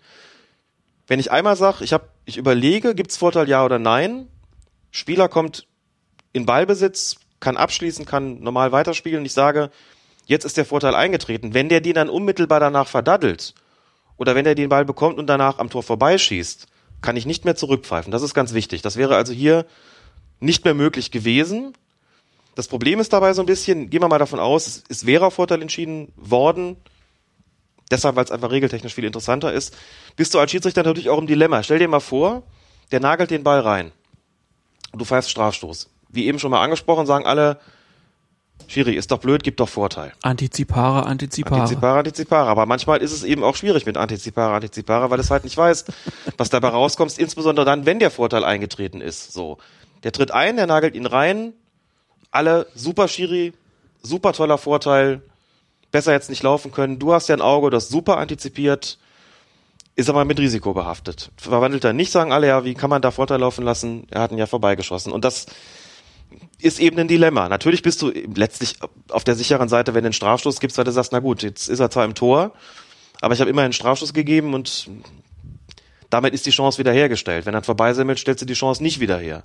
Wenn 1.07 1.19
ich 1.19 1.33
einmal 1.33 1.57
sage, 1.57 1.83
ich, 1.83 1.93
hab, 1.93 2.11
ich 2.27 2.37
überlege, 2.37 2.95
gibt's 2.95 3.17
Vorteil 3.17 3.49
ja 3.49 3.65
oder 3.65 3.79
nein, 3.79 4.29
Spieler 4.91 5.29
kommt 5.29 5.67
in 6.33 6.47
Ballbesitz, 6.47 7.17
kann 7.41 7.57
abschließen, 7.57 8.05
kann 8.05 8.41
normal 8.41 8.71
weiterspielen 8.71 9.25
ich 9.25 9.33
sage, 9.33 9.71
jetzt 10.27 10.45
ist 10.45 10.59
der 10.59 10.67
Vorteil 10.67 10.95
eingetreten. 10.95 11.55
Wenn 11.55 11.71
der 11.71 11.81
den 11.81 11.95
dann 11.95 12.11
unmittelbar 12.11 12.61
danach 12.61 12.87
verdaddelt 12.87 13.55
oder 14.19 14.35
wenn 14.35 14.45
der 14.45 14.55
den 14.55 14.69
Ball 14.69 14.85
bekommt 14.85 15.19
und 15.19 15.27
danach 15.27 15.59
am 15.59 15.71
Tor 15.71 15.83
vorbeischießt, 15.83 16.67
kann 17.01 17.17
ich 17.17 17.25
nicht 17.25 17.47
mehr 17.47 17.57
zurückpfeifen. 17.57 18.13
Das 18.13 18.23
ist 18.23 18.35
ganz 18.35 18.53
wichtig. 18.53 18.83
Das 18.83 18.97
wäre 18.97 19.17
also 19.17 19.33
hier 19.33 19.65
nicht 20.39 20.65
mehr 20.65 20.75
möglich 20.75 21.11
gewesen. 21.11 21.73
Das 22.55 22.69
Problem 22.69 23.01
ist 23.01 23.13
dabei 23.13 23.33
so 23.33 23.43
ein 23.43 23.47
bisschen, 23.47 23.91
gehen 23.91 24.03
wir 24.03 24.09
mal 24.09 24.19
davon 24.19 24.41
aus, 24.41 24.83
es, 24.89 25.07
wäre 25.07 25.27
auf 25.27 25.35
Vorteil 25.35 25.63
entschieden 25.63 26.13
worden, 26.17 26.77
deshalb, 27.91 28.17
weil 28.17 28.25
es 28.25 28.31
einfach 28.31 28.51
regeltechnisch 28.51 28.95
viel 28.95 29.05
interessanter 29.05 29.53
ist, 29.53 29.77
bist 30.17 30.35
du 30.35 30.39
als 30.39 30.51
Schiedsrichter 30.51 30.83
natürlich 30.83 31.11
auch 31.11 31.19
im 31.19 31.27
Dilemma. 31.27 31.63
Stell 31.63 31.79
dir 31.79 31.89
mal 31.89 32.01
vor, 32.01 32.43
der 32.91 33.01
nagelt 33.01 33.31
den 33.31 33.45
Ball 33.45 33.61
rein 33.61 33.93
und 34.93 35.01
du 35.01 35.05
pfeifst 35.05 35.31
Strafstoß. 35.31 35.91
Wie 36.09 36.27
eben 36.27 36.39
schon 36.39 36.51
mal 36.51 36.63
angesprochen, 36.63 37.07
sagen 37.07 37.25
alle, 37.25 37.61
Schiri, 38.67 38.95
ist 38.95 39.11
doch 39.11 39.19
blöd, 39.19 39.43
gibt 39.43 39.59
doch 39.59 39.69
Vorteil. 39.69 40.13
Antizipare, 40.23 41.07
Antizipare. 41.07 41.63
Antizipare, 41.63 41.99
Antizipare. 41.99 42.49
Aber 42.49 42.67
manchmal 42.67 43.01
ist 43.01 43.13
es 43.13 43.25
eben 43.25 43.43
auch 43.43 43.57
schwierig 43.57 43.87
mit 43.87 43.97
Antizipare, 43.97 44.55
Antizipare, 44.55 45.11
weil 45.11 45.19
es 45.19 45.31
halt 45.31 45.45
nicht 45.45 45.57
weiß, 45.57 45.87
was 46.37 46.51
dabei 46.51 46.69
rauskommt, 46.69 47.19
insbesondere 47.19 47.65
dann, 47.65 47.87
wenn 47.87 47.99
der 47.99 48.11
Vorteil 48.11 48.45
eingetreten 48.45 49.01
ist. 49.01 49.33
So. 49.33 49.59
Der 50.05 50.13
tritt 50.13 50.31
ein, 50.31 50.57
der 50.57 50.67
nagelt 50.67 50.95
ihn 50.95 51.07
rein, 51.07 51.53
alle 52.31 52.67
super 52.75 53.09
Schiri, 53.09 53.53
super 54.03 54.33
toller 54.33 54.59
Vorteil, 54.59 55.23
besser 55.91 56.13
jetzt 56.13 56.31
nicht 56.31 56.43
laufen 56.43 56.73
können. 56.73 56.99
Du 56.99 57.13
hast 57.13 57.29
ja 57.29 57.37
ein 57.37 57.41
Auge, 57.41 57.71
das 57.71 57.89
super 57.89 58.19
antizipiert, 58.19 58.99
ist 59.97 60.09
aber 60.09 60.25
mit 60.25 60.39
Risiko 60.39 60.73
behaftet. 60.73 61.31
Verwandelt 61.37 61.85
er 61.85 61.93
nicht, 61.93 62.13
sagen 62.13 62.33
alle, 62.33 62.47
ja, 62.47 62.65
wie 62.65 62.75
kann 62.75 62.91
man 62.91 63.03
da 63.03 63.11
Vorteil 63.11 63.41
laufen 63.41 63.65
lassen? 63.65 64.07
Er 64.11 64.23
hat 64.23 64.33
ihn 64.33 64.39
ja 64.39 64.47
vorbeigeschossen. 64.47 65.13
Und 65.13 65.25
das 65.25 65.47
ist 66.61 66.79
eben 66.79 66.99
ein 66.99 67.09
Dilemma. 67.09 67.49
Natürlich 67.49 67.83
bist 67.83 68.01
du 68.03 68.11
letztlich 68.11 68.77
auf 69.11 69.25
der 69.25 69.35
sicheren 69.35 69.69
Seite, 69.69 69.95
wenn 69.95 70.03
du 70.03 70.09
einen 70.09 70.13
Strafstoß 70.13 70.61
gibst, 70.61 70.79
weil 70.79 70.85
du 70.85 70.93
sagst, 70.93 71.13
na 71.13 71.19
gut, 71.19 71.43
jetzt 71.43 71.69
ist 71.69 71.81
er 71.81 71.91
zwar 71.91 72.05
im 72.05 72.15
Tor, 72.15 72.53
aber 73.21 73.35
ich 73.35 73.41
habe 73.41 73.51
immer 73.51 73.63
einen 73.63 73.73
Strafstoß 73.73 74.15
gegeben 74.15 74.55
und 74.55 74.89
damit 76.09 76.35
ist 76.35 76.47
die 76.47 76.51
Chance 76.51 76.79
wieder 76.79 76.93
hergestellt. 76.93 77.47
Wenn 77.47 77.55
er 77.55 77.63
vorbeisemmelt, 77.63 78.19
stellst 78.19 78.43
du 78.43 78.47
die 78.47 78.55
Chance 78.55 78.83
nicht 78.83 79.01
wieder 79.01 79.19
her. 79.19 79.45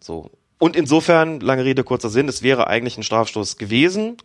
So. 0.00 0.30
Und 0.58 0.76
insofern, 0.76 1.40
lange 1.40 1.64
Rede, 1.64 1.84
kurzer 1.84 2.08
Sinn, 2.08 2.28
es 2.28 2.42
wäre 2.42 2.66
eigentlich 2.66 2.96
ein 2.96 3.02
Strafstoß 3.02 3.56
gewesen. 3.58 4.16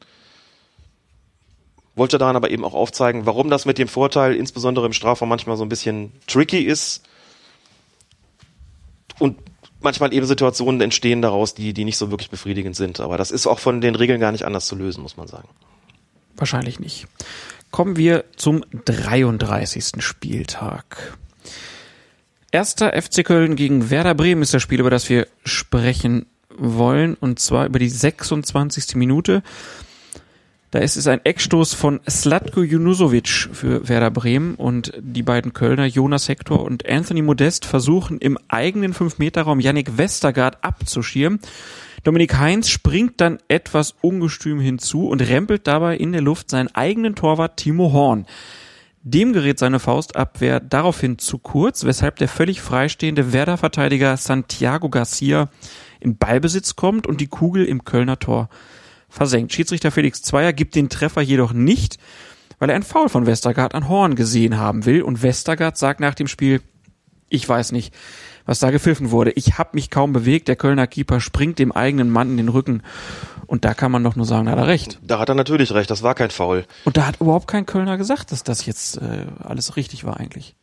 Wollte 1.95 2.17
daran 2.17 2.37
aber 2.37 2.51
eben 2.51 2.63
auch 2.63 2.73
aufzeigen, 2.73 3.25
warum 3.25 3.49
das 3.49 3.65
mit 3.65 3.77
dem 3.77 3.89
Vorteil, 3.89 4.35
insbesondere 4.35 4.85
im 4.85 4.93
Strafraum, 4.93 5.27
manchmal 5.27 5.57
so 5.57 5.63
ein 5.63 5.69
bisschen 5.69 6.13
tricky 6.27 6.59
ist. 6.59 7.03
Und 9.19 9.37
manchmal 9.81 10.13
eben 10.13 10.25
Situationen 10.25 10.79
entstehen 10.79 11.21
daraus, 11.21 11.53
die, 11.53 11.73
die 11.73 11.83
nicht 11.83 11.97
so 11.97 12.11
wirklich 12.11 12.29
befriedigend 12.29 12.77
sind. 12.77 13.01
Aber 13.01 13.17
das 13.17 13.29
ist 13.31 13.45
auch 13.45 13.59
von 13.59 13.81
den 13.81 13.95
Regeln 13.95 14.21
gar 14.21 14.31
nicht 14.31 14.45
anders 14.45 14.65
zu 14.67 14.75
lösen, 14.75 15.01
muss 15.01 15.17
man 15.17 15.27
sagen. 15.27 15.49
Wahrscheinlich 16.37 16.79
nicht. 16.79 17.07
Kommen 17.71 17.97
wir 17.97 18.25
zum 18.35 18.63
33. 18.85 20.01
Spieltag. 20.03 21.17
Erster 22.53 23.01
FC 23.01 23.23
Köln 23.23 23.55
gegen 23.55 23.89
Werder 23.89 24.13
Bremen 24.13 24.41
ist 24.41 24.53
das 24.53 24.61
Spiel, 24.61 24.81
über 24.81 24.89
das 24.89 25.09
wir 25.09 25.25
sprechen 25.45 26.25
wollen, 26.49 27.13
und 27.13 27.39
zwar 27.39 27.65
über 27.65 27.79
die 27.79 27.87
26. 27.87 28.95
Minute. 28.95 29.41
Da 30.71 30.79
ist 30.79 30.97
es 30.97 31.07
ein 31.07 31.23
Eckstoß 31.23 31.73
von 31.73 32.01
Slatko 32.09 32.61
Junusovic 32.61 33.49
für 33.53 33.87
Werder 33.87 34.11
Bremen 34.11 34.55
und 34.55 34.91
die 34.99 35.23
beiden 35.23 35.53
Kölner 35.53 35.85
Jonas 35.85 36.27
Hector 36.27 36.61
und 36.63 36.89
Anthony 36.89 37.21
Modest 37.21 37.63
versuchen 37.63 38.19
im 38.19 38.37
eigenen 38.49 38.93
5-Meter-Raum 38.93 39.61
Yannick 39.61 39.97
Westergaard 39.97 40.61
abzuschirmen. 40.61 41.39
Dominik 42.03 42.37
Heinz 42.37 42.67
springt 42.67 43.21
dann 43.21 43.37
etwas 43.47 43.95
ungestüm 44.01 44.59
hinzu 44.59 45.07
und 45.07 45.21
rempelt 45.21 45.67
dabei 45.67 45.95
in 45.95 46.11
der 46.11 46.21
Luft 46.21 46.49
seinen 46.49 46.73
eigenen 46.75 47.15
Torwart 47.15 47.55
Timo 47.55 47.93
Horn. 47.93 48.25
Dem 49.03 49.33
gerät 49.33 49.57
seine 49.57 49.79
Faustabwehr 49.79 50.59
daraufhin 50.59 51.17
zu 51.17 51.39
kurz, 51.39 51.85
weshalb 51.85 52.17
der 52.17 52.27
völlig 52.27 52.61
freistehende 52.61 53.33
Werder-Verteidiger 53.33 54.15
Santiago 54.15 54.89
Garcia 54.89 55.49
in 55.99 56.17
Ballbesitz 56.17 56.75
kommt 56.75 57.07
und 57.07 57.19
die 57.19 57.27
Kugel 57.27 57.65
im 57.65 57.83
Kölner 57.83 58.19
Tor 58.19 58.49
versenkt. 59.09 59.53
Schiedsrichter 59.53 59.89
Felix 59.89 60.21
Zweier 60.21 60.53
gibt 60.53 60.75
den 60.75 60.89
Treffer 60.89 61.21
jedoch 61.21 61.51
nicht, 61.51 61.97
weil 62.59 62.69
er 62.69 62.75
ein 62.75 62.83
Foul 62.83 63.09
von 63.09 63.25
Westergaard 63.25 63.73
an 63.73 63.89
Horn 63.89 64.13
gesehen 64.13 64.57
haben 64.57 64.85
will 64.85 65.01
und 65.01 65.23
Westergaard 65.23 65.77
sagt 65.77 65.99
nach 65.99 66.13
dem 66.13 66.27
Spiel, 66.27 66.61
ich 67.27 67.47
weiß 67.47 67.71
nicht, 67.71 67.95
was 68.45 68.59
da 68.59 68.69
gepfiffen 68.69 69.09
wurde. 69.09 69.31
Ich 69.31 69.57
habe 69.57 69.71
mich 69.73 69.89
kaum 69.89 70.13
bewegt, 70.13 70.47
der 70.47 70.55
Kölner 70.55 70.85
Keeper 70.85 71.21
springt 71.21 71.57
dem 71.57 71.71
eigenen 71.71 72.11
Mann 72.11 72.29
in 72.29 72.37
den 72.37 72.49
Rücken 72.49 72.83
und 73.51 73.65
da 73.65 73.73
kann 73.73 73.91
man 73.91 74.01
doch 74.01 74.15
nur 74.15 74.25
sagen, 74.25 74.45
da 74.45 74.53
hat 74.53 74.59
er 74.59 74.67
recht. 74.67 74.97
Da 75.01 75.19
hat 75.19 75.27
er 75.27 75.35
natürlich 75.35 75.73
recht, 75.73 75.89
das 75.91 76.03
war 76.03 76.15
kein 76.15 76.31
Foul. 76.31 76.65
Und 76.85 76.95
da 76.95 77.05
hat 77.05 77.19
überhaupt 77.19 77.47
kein 77.47 77.65
Kölner 77.65 77.97
gesagt, 77.97 78.31
dass 78.31 78.43
das 78.43 78.65
jetzt 78.65 78.95
äh, 78.95 79.25
alles 79.43 79.75
richtig 79.75 80.05
war 80.05 80.17
eigentlich. 80.21 80.55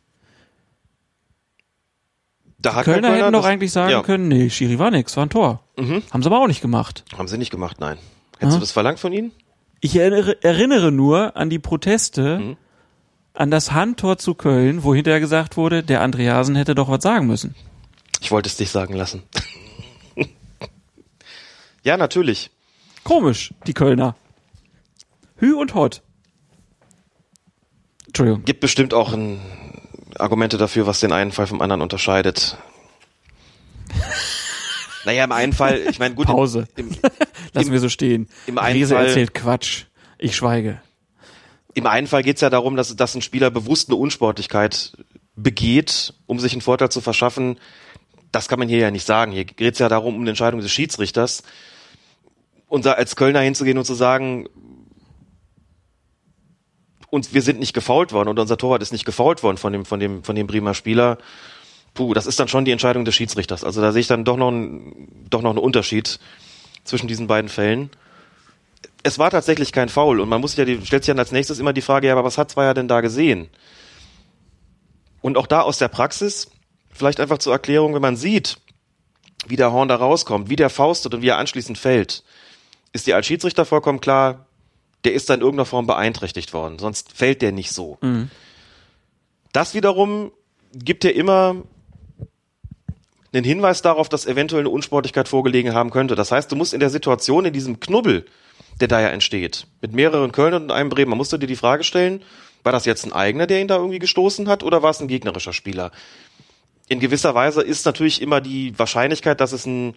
Da 2.57 2.73
hat 2.73 2.85
Kölner 2.85 3.09
kein 3.09 3.19
hätten 3.19 3.33
doch 3.33 3.45
eigentlich 3.45 3.71
sagen 3.71 3.91
ja, 3.91 4.01
können, 4.01 4.27
nee, 4.27 4.49
Schiri 4.49 4.79
war 4.79 4.89
nix, 4.89 5.15
war 5.15 5.23
ein 5.27 5.29
Tor. 5.29 5.61
Mhm. 5.77 6.01
Haben 6.09 6.23
sie 6.23 6.29
aber 6.29 6.41
auch 6.41 6.47
nicht 6.47 6.61
gemacht. 6.61 7.03
Haben 7.15 7.27
sie 7.27 7.37
nicht 7.37 7.51
gemacht, 7.51 7.77
nein. 7.79 7.99
Hättest 8.39 8.53
Aha. 8.53 8.55
du 8.55 8.59
das 8.61 8.71
verlangt 8.71 8.99
von 8.99 9.13
ihnen? 9.13 9.33
Ich 9.81 9.95
erinnere, 9.95 10.41
erinnere 10.41 10.91
nur 10.91 11.37
an 11.37 11.51
die 11.51 11.59
Proteste, 11.59 12.39
Mhm. 12.39 12.57
an 13.35 13.51
das 13.51 13.71
Handtor 13.71 14.17
zu 14.17 14.33
Köln, 14.33 14.83
wo 14.83 14.95
hinterher 14.95 15.19
gesagt 15.19 15.57
wurde, 15.57 15.83
der 15.83 16.01
Andreasen 16.01 16.55
hätte 16.55 16.73
doch 16.73 16.89
was 16.89 17.03
sagen 17.03 17.27
müssen. 17.27 17.53
Ich 18.19 18.31
wollte 18.31 18.49
es 18.49 18.57
dich 18.57 18.71
sagen 18.71 18.95
lassen. 18.95 19.21
ja, 21.83 21.95
natürlich. 21.95 22.49
Komisch, 23.03 23.53
die 23.67 23.73
Kölner. 23.73 24.15
Hü 25.37 25.53
und 25.53 25.73
Hott. 25.73 26.01
Entschuldigung. 28.07 28.43
Gibt 28.45 28.59
bestimmt 28.59 28.93
auch 28.93 29.13
ein, 29.13 29.39
Argumente 30.17 30.57
dafür, 30.57 30.85
was 30.87 30.99
den 30.99 31.11
einen 31.11 31.31
Fall 31.31 31.47
vom 31.47 31.61
anderen 31.61 31.81
unterscheidet. 31.81 32.57
naja, 35.05 35.23
im 35.23 35.31
einen 35.31 35.53
Fall, 35.53 35.81
ich 35.89 35.99
meine, 35.99 36.15
gut. 36.15 36.27
Pause. 36.27 36.67
Im, 36.75 36.89
im, 36.91 36.97
Lassen 37.53 37.71
wir 37.71 37.79
so 37.79 37.89
stehen. 37.89 38.27
im 38.47 38.57
einen 38.57 38.77
Riese 38.77 38.95
Fall- 38.95 39.07
erzählt 39.07 39.33
Quatsch. 39.33 39.85
Ich 40.17 40.35
schweige. 40.35 40.81
Im 41.75 41.85
einen 41.85 42.07
Fall 42.07 42.23
geht 42.23 42.35
es 42.35 42.41
ja 42.41 42.49
darum, 42.49 42.75
dass, 42.75 42.95
dass 42.95 43.15
ein 43.15 43.21
Spieler 43.21 43.51
bewusst 43.51 43.89
eine 43.89 43.95
Unsportlichkeit 43.95 44.97
begeht, 45.35 46.13
um 46.25 46.39
sich 46.39 46.51
einen 46.51 46.61
Vorteil 46.61 46.89
zu 46.89 46.99
verschaffen. 46.99 47.57
Das 48.31 48.47
kann 48.47 48.59
man 48.59 48.67
hier 48.67 48.79
ja 48.79 48.91
nicht 48.91 49.05
sagen. 49.05 49.31
Hier 49.31 49.45
geht 49.45 49.73
es 49.73 49.79
ja 49.79 49.87
darum, 49.87 50.15
um 50.15 50.21
eine 50.21 50.31
Entscheidung 50.31 50.59
des 50.59 50.71
Schiedsrichters. 50.71 51.43
Da 52.69 52.93
als 52.93 53.15
Kölner 53.15 53.41
hinzugehen 53.41 53.77
und 53.77 53.85
zu 53.85 53.95
sagen, 53.95 54.47
und 57.09 57.33
wir 57.33 57.41
sind 57.41 57.59
nicht 57.59 57.73
gefault 57.73 58.13
worden 58.13 58.29
und 58.29 58.37
unser 58.37 58.57
Torwart 58.57 58.83
ist 58.83 58.91
nicht 58.91 59.05
gefault 59.05 59.41
worden 59.41 59.57
von 59.57 59.73
dem, 59.73 59.85
von 59.85 59.99
dem, 59.99 60.23
von 60.23 60.35
dem 60.35 60.45
Bremer 60.45 60.75
Spieler. 60.75 61.17
Puh, 61.95 62.13
das 62.13 62.27
ist 62.27 62.39
dann 62.39 62.47
schon 62.47 62.65
die 62.65 62.71
Entscheidung 62.71 63.03
des 63.03 63.15
Schiedsrichters. 63.15 63.63
Also 63.63 63.81
da 63.81 63.91
sehe 63.91 64.01
ich 64.01 64.07
dann 64.07 64.25
doch 64.25 64.37
noch, 64.37 64.49
einen, 64.49 65.25
doch 65.29 65.41
noch 65.41 65.49
einen 65.49 65.59
Unterschied 65.59 66.19
zwischen 66.83 67.07
diesen 67.07 67.25
beiden 67.25 67.49
Fällen 67.49 67.89
es 69.03 69.19
war 69.19 69.31
tatsächlich 69.31 69.71
kein 69.71 69.89
Foul 69.89 70.19
und 70.19 70.29
man 70.29 70.41
muss 70.41 70.55
ja 70.55 70.65
die, 70.65 70.85
stellt 70.85 71.03
sich 71.03 71.11
dann 71.11 71.19
als 71.19 71.31
nächstes 71.31 71.59
immer 71.59 71.73
die 71.73 71.81
Frage, 71.81 72.07
ja, 72.07 72.13
aber 72.13 72.23
was 72.23 72.37
hat 72.37 72.51
Zweier 72.51 72.73
denn 72.73 72.87
da 72.87 73.01
gesehen? 73.01 73.49
Und 75.21 75.37
auch 75.37 75.47
da 75.47 75.61
aus 75.61 75.77
der 75.77 75.87
Praxis, 75.87 76.49
vielleicht 76.91 77.19
einfach 77.19 77.37
zur 77.37 77.53
Erklärung, 77.53 77.93
wenn 77.93 78.01
man 78.01 78.15
sieht, 78.15 78.57
wie 79.47 79.55
der 79.55 79.71
Horn 79.71 79.87
da 79.87 79.95
rauskommt, 79.95 80.49
wie 80.49 80.55
der 80.55 80.69
faustet 80.69 81.13
und 81.13 81.21
wie 81.21 81.29
er 81.29 81.37
anschließend 81.37 81.77
fällt, 81.77 82.23
ist 82.93 83.07
dir 83.07 83.15
als 83.15 83.25
Schiedsrichter 83.25 83.65
vollkommen 83.65 84.01
klar, 84.01 84.45
der 85.03 85.13
ist 85.13 85.29
da 85.29 85.33
in 85.33 85.41
irgendeiner 85.41 85.65
Form 85.65 85.87
beeinträchtigt 85.87 86.53
worden, 86.53 86.79
sonst 86.79 87.13
fällt 87.13 87.41
der 87.41 87.51
nicht 87.51 87.71
so. 87.71 87.97
Das 89.53 89.73
wiederum 89.73 90.31
gibt 90.73 91.03
dir 91.03 91.15
immer 91.15 91.55
einen 93.31 93.43
Hinweis 93.43 93.81
darauf, 93.81 94.09
dass 94.09 94.25
eventuell 94.25 94.61
eine 94.61 94.69
Unsportlichkeit 94.69 95.27
vorgelegen 95.27 95.73
haben 95.73 95.91
könnte. 95.91 96.15
Das 96.15 96.31
heißt, 96.31 96.51
du 96.51 96.55
musst 96.55 96.73
in 96.73 96.79
der 96.79 96.89
Situation, 96.89 97.45
in 97.45 97.53
diesem 97.53 97.79
Knubbel, 97.79 98.25
der 98.79 98.87
da 98.87 98.99
ja 99.01 99.09
entsteht, 99.09 99.67
mit 99.81 99.93
mehreren 99.93 100.31
Kölnern 100.31 100.63
und 100.63 100.71
einem 100.71 100.89
Bremer, 100.89 101.15
musst 101.15 101.31
du 101.31 101.37
dir 101.37 101.47
die 101.47 101.55
Frage 101.55 101.83
stellen, 101.83 102.23
war 102.63 102.71
das 102.71 102.85
jetzt 102.85 103.05
ein 103.05 103.13
eigener, 103.13 103.47
der 103.47 103.61
ihn 103.61 103.67
da 103.67 103.77
irgendwie 103.77 103.99
gestoßen 103.99 104.47
hat, 104.49 104.63
oder 104.63 104.81
war 104.81 104.89
es 104.89 104.99
ein 104.99 105.07
gegnerischer 105.07 105.53
Spieler? 105.53 105.91
In 106.87 106.99
gewisser 106.99 107.35
Weise 107.35 107.61
ist 107.61 107.85
natürlich 107.85 108.21
immer 108.21 108.41
die 108.41 108.77
Wahrscheinlichkeit, 108.77 109.39
dass 109.41 109.51
es 109.51 109.65
ein 109.65 109.95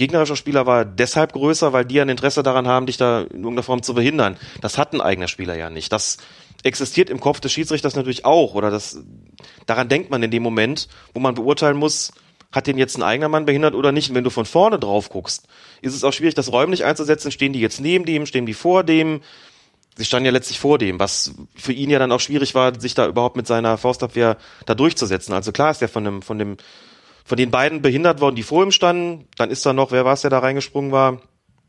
gegnerischer 0.00 0.34
Spieler 0.34 0.64
war, 0.64 0.86
deshalb 0.86 1.34
größer, 1.34 1.74
weil 1.74 1.84
die 1.84 2.00
ein 2.00 2.08
Interesse 2.08 2.42
daran 2.42 2.66
haben, 2.66 2.86
dich 2.86 2.96
da 2.96 3.20
in 3.20 3.36
irgendeiner 3.36 3.62
Form 3.62 3.82
zu 3.82 3.92
behindern. 3.92 4.38
Das 4.62 4.78
hat 4.78 4.94
ein 4.94 5.02
eigener 5.02 5.28
Spieler 5.28 5.56
ja 5.56 5.68
nicht. 5.68 5.92
Das 5.92 6.16
existiert 6.62 7.10
im 7.10 7.20
Kopf 7.20 7.38
des 7.40 7.52
Schiedsrichters 7.52 7.96
natürlich 7.96 8.24
auch, 8.24 8.54
oder 8.54 8.70
das, 8.70 9.02
daran 9.66 9.90
denkt 9.90 10.10
man 10.10 10.22
in 10.22 10.30
dem 10.30 10.42
Moment, 10.42 10.88
wo 11.12 11.20
man 11.20 11.34
beurteilen 11.34 11.76
muss, 11.76 12.12
hat 12.50 12.66
den 12.66 12.78
jetzt 12.78 12.96
ein 12.96 13.02
eigener 13.02 13.28
Mann 13.28 13.44
behindert 13.44 13.74
oder 13.74 13.92
nicht? 13.92 14.08
Und 14.08 14.16
wenn 14.16 14.24
du 14.24 14.30
von 14.30 14.46
vorne 14.46 14.78
drauf 14.78 15.10
guckst, 15.10 15.46
ist 15.82 15.94
es 15.94 16.02
auch 16.02 16.14
schwierig, 16.14 16.34
das 16.34 16.50
räumlich 16.50 16.84
einzusetzen. 16.84 17.30
Stehen 17.30 17.52
die 17.52 17.60
jetzt 17.60 17.78
neben 17.78 18.06
dem, 18.06 18.24
stehen 18.24 18.46
die 18.46 18.54
vor 18.54 18.82
dem? 18.82 19.20
Sie 19.96 20.06
standen 20.06 20.26
ja 20.26 20.32
letztlich 20.32 20.58
vor 20.58 20.78
dem, 20.78 20.98
was 20.98 21.34
für 21.54 21.74
ihn 21.74 21.90
ja 21.90 21.98
dann 21.98 22.10
auch 22.10 22.20
schwierig 22.20 22.54
war, 22.54 22.80
sich 22.80 22.94
da 22.94 23.06
überhaupt 23.06 23.36
mit 23.36 23.46
seiner 23.46 23.76
Faustabwehr 23.76 24.38
da 24.64 24.74
durchzusetzen. 24.74 25.34
Also 25.34 25.52
klar 25.52 25.70
ist 25.70 25.82
er 25.82 25.88
von 25.88 26.04
dem, 26.04 26.22
von 26.22 26.38
dem, 26.38 26.56
von 27.30 27.36
den 27.36 27.52
beiden 27.52 27.80
behindert 27.80 28.20
worden, 28.20 28.34
die 28.34 28.42
vor 28.42 28.64
ihm 28.64 28.72
standen. 28.72 29.28
Dann 29.36 29.50
ist 29.50 29.64
da 29.64 29.72
noch, 29.72 29.92
wer 29.92 30.04
war 30.04 30.14
es, 30.14 30.22
der 30.22 30.30
da 30.30 30.40
reingesprungen 30.40 30.90
war? 30.90 31.20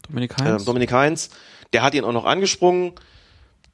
Dominik 0.07 0.31
äh, 0.39 0.43
Heinz. 0.43 0.65
Dominik 0.65 0.91
Heinz, 0.91 1.29
der 1.71 1.83
hat 1.83 1.93
ihn 1.93 2.03
auch 2.03 2.13
noch 2.13 2.25
angesprungen. 2.25 2.93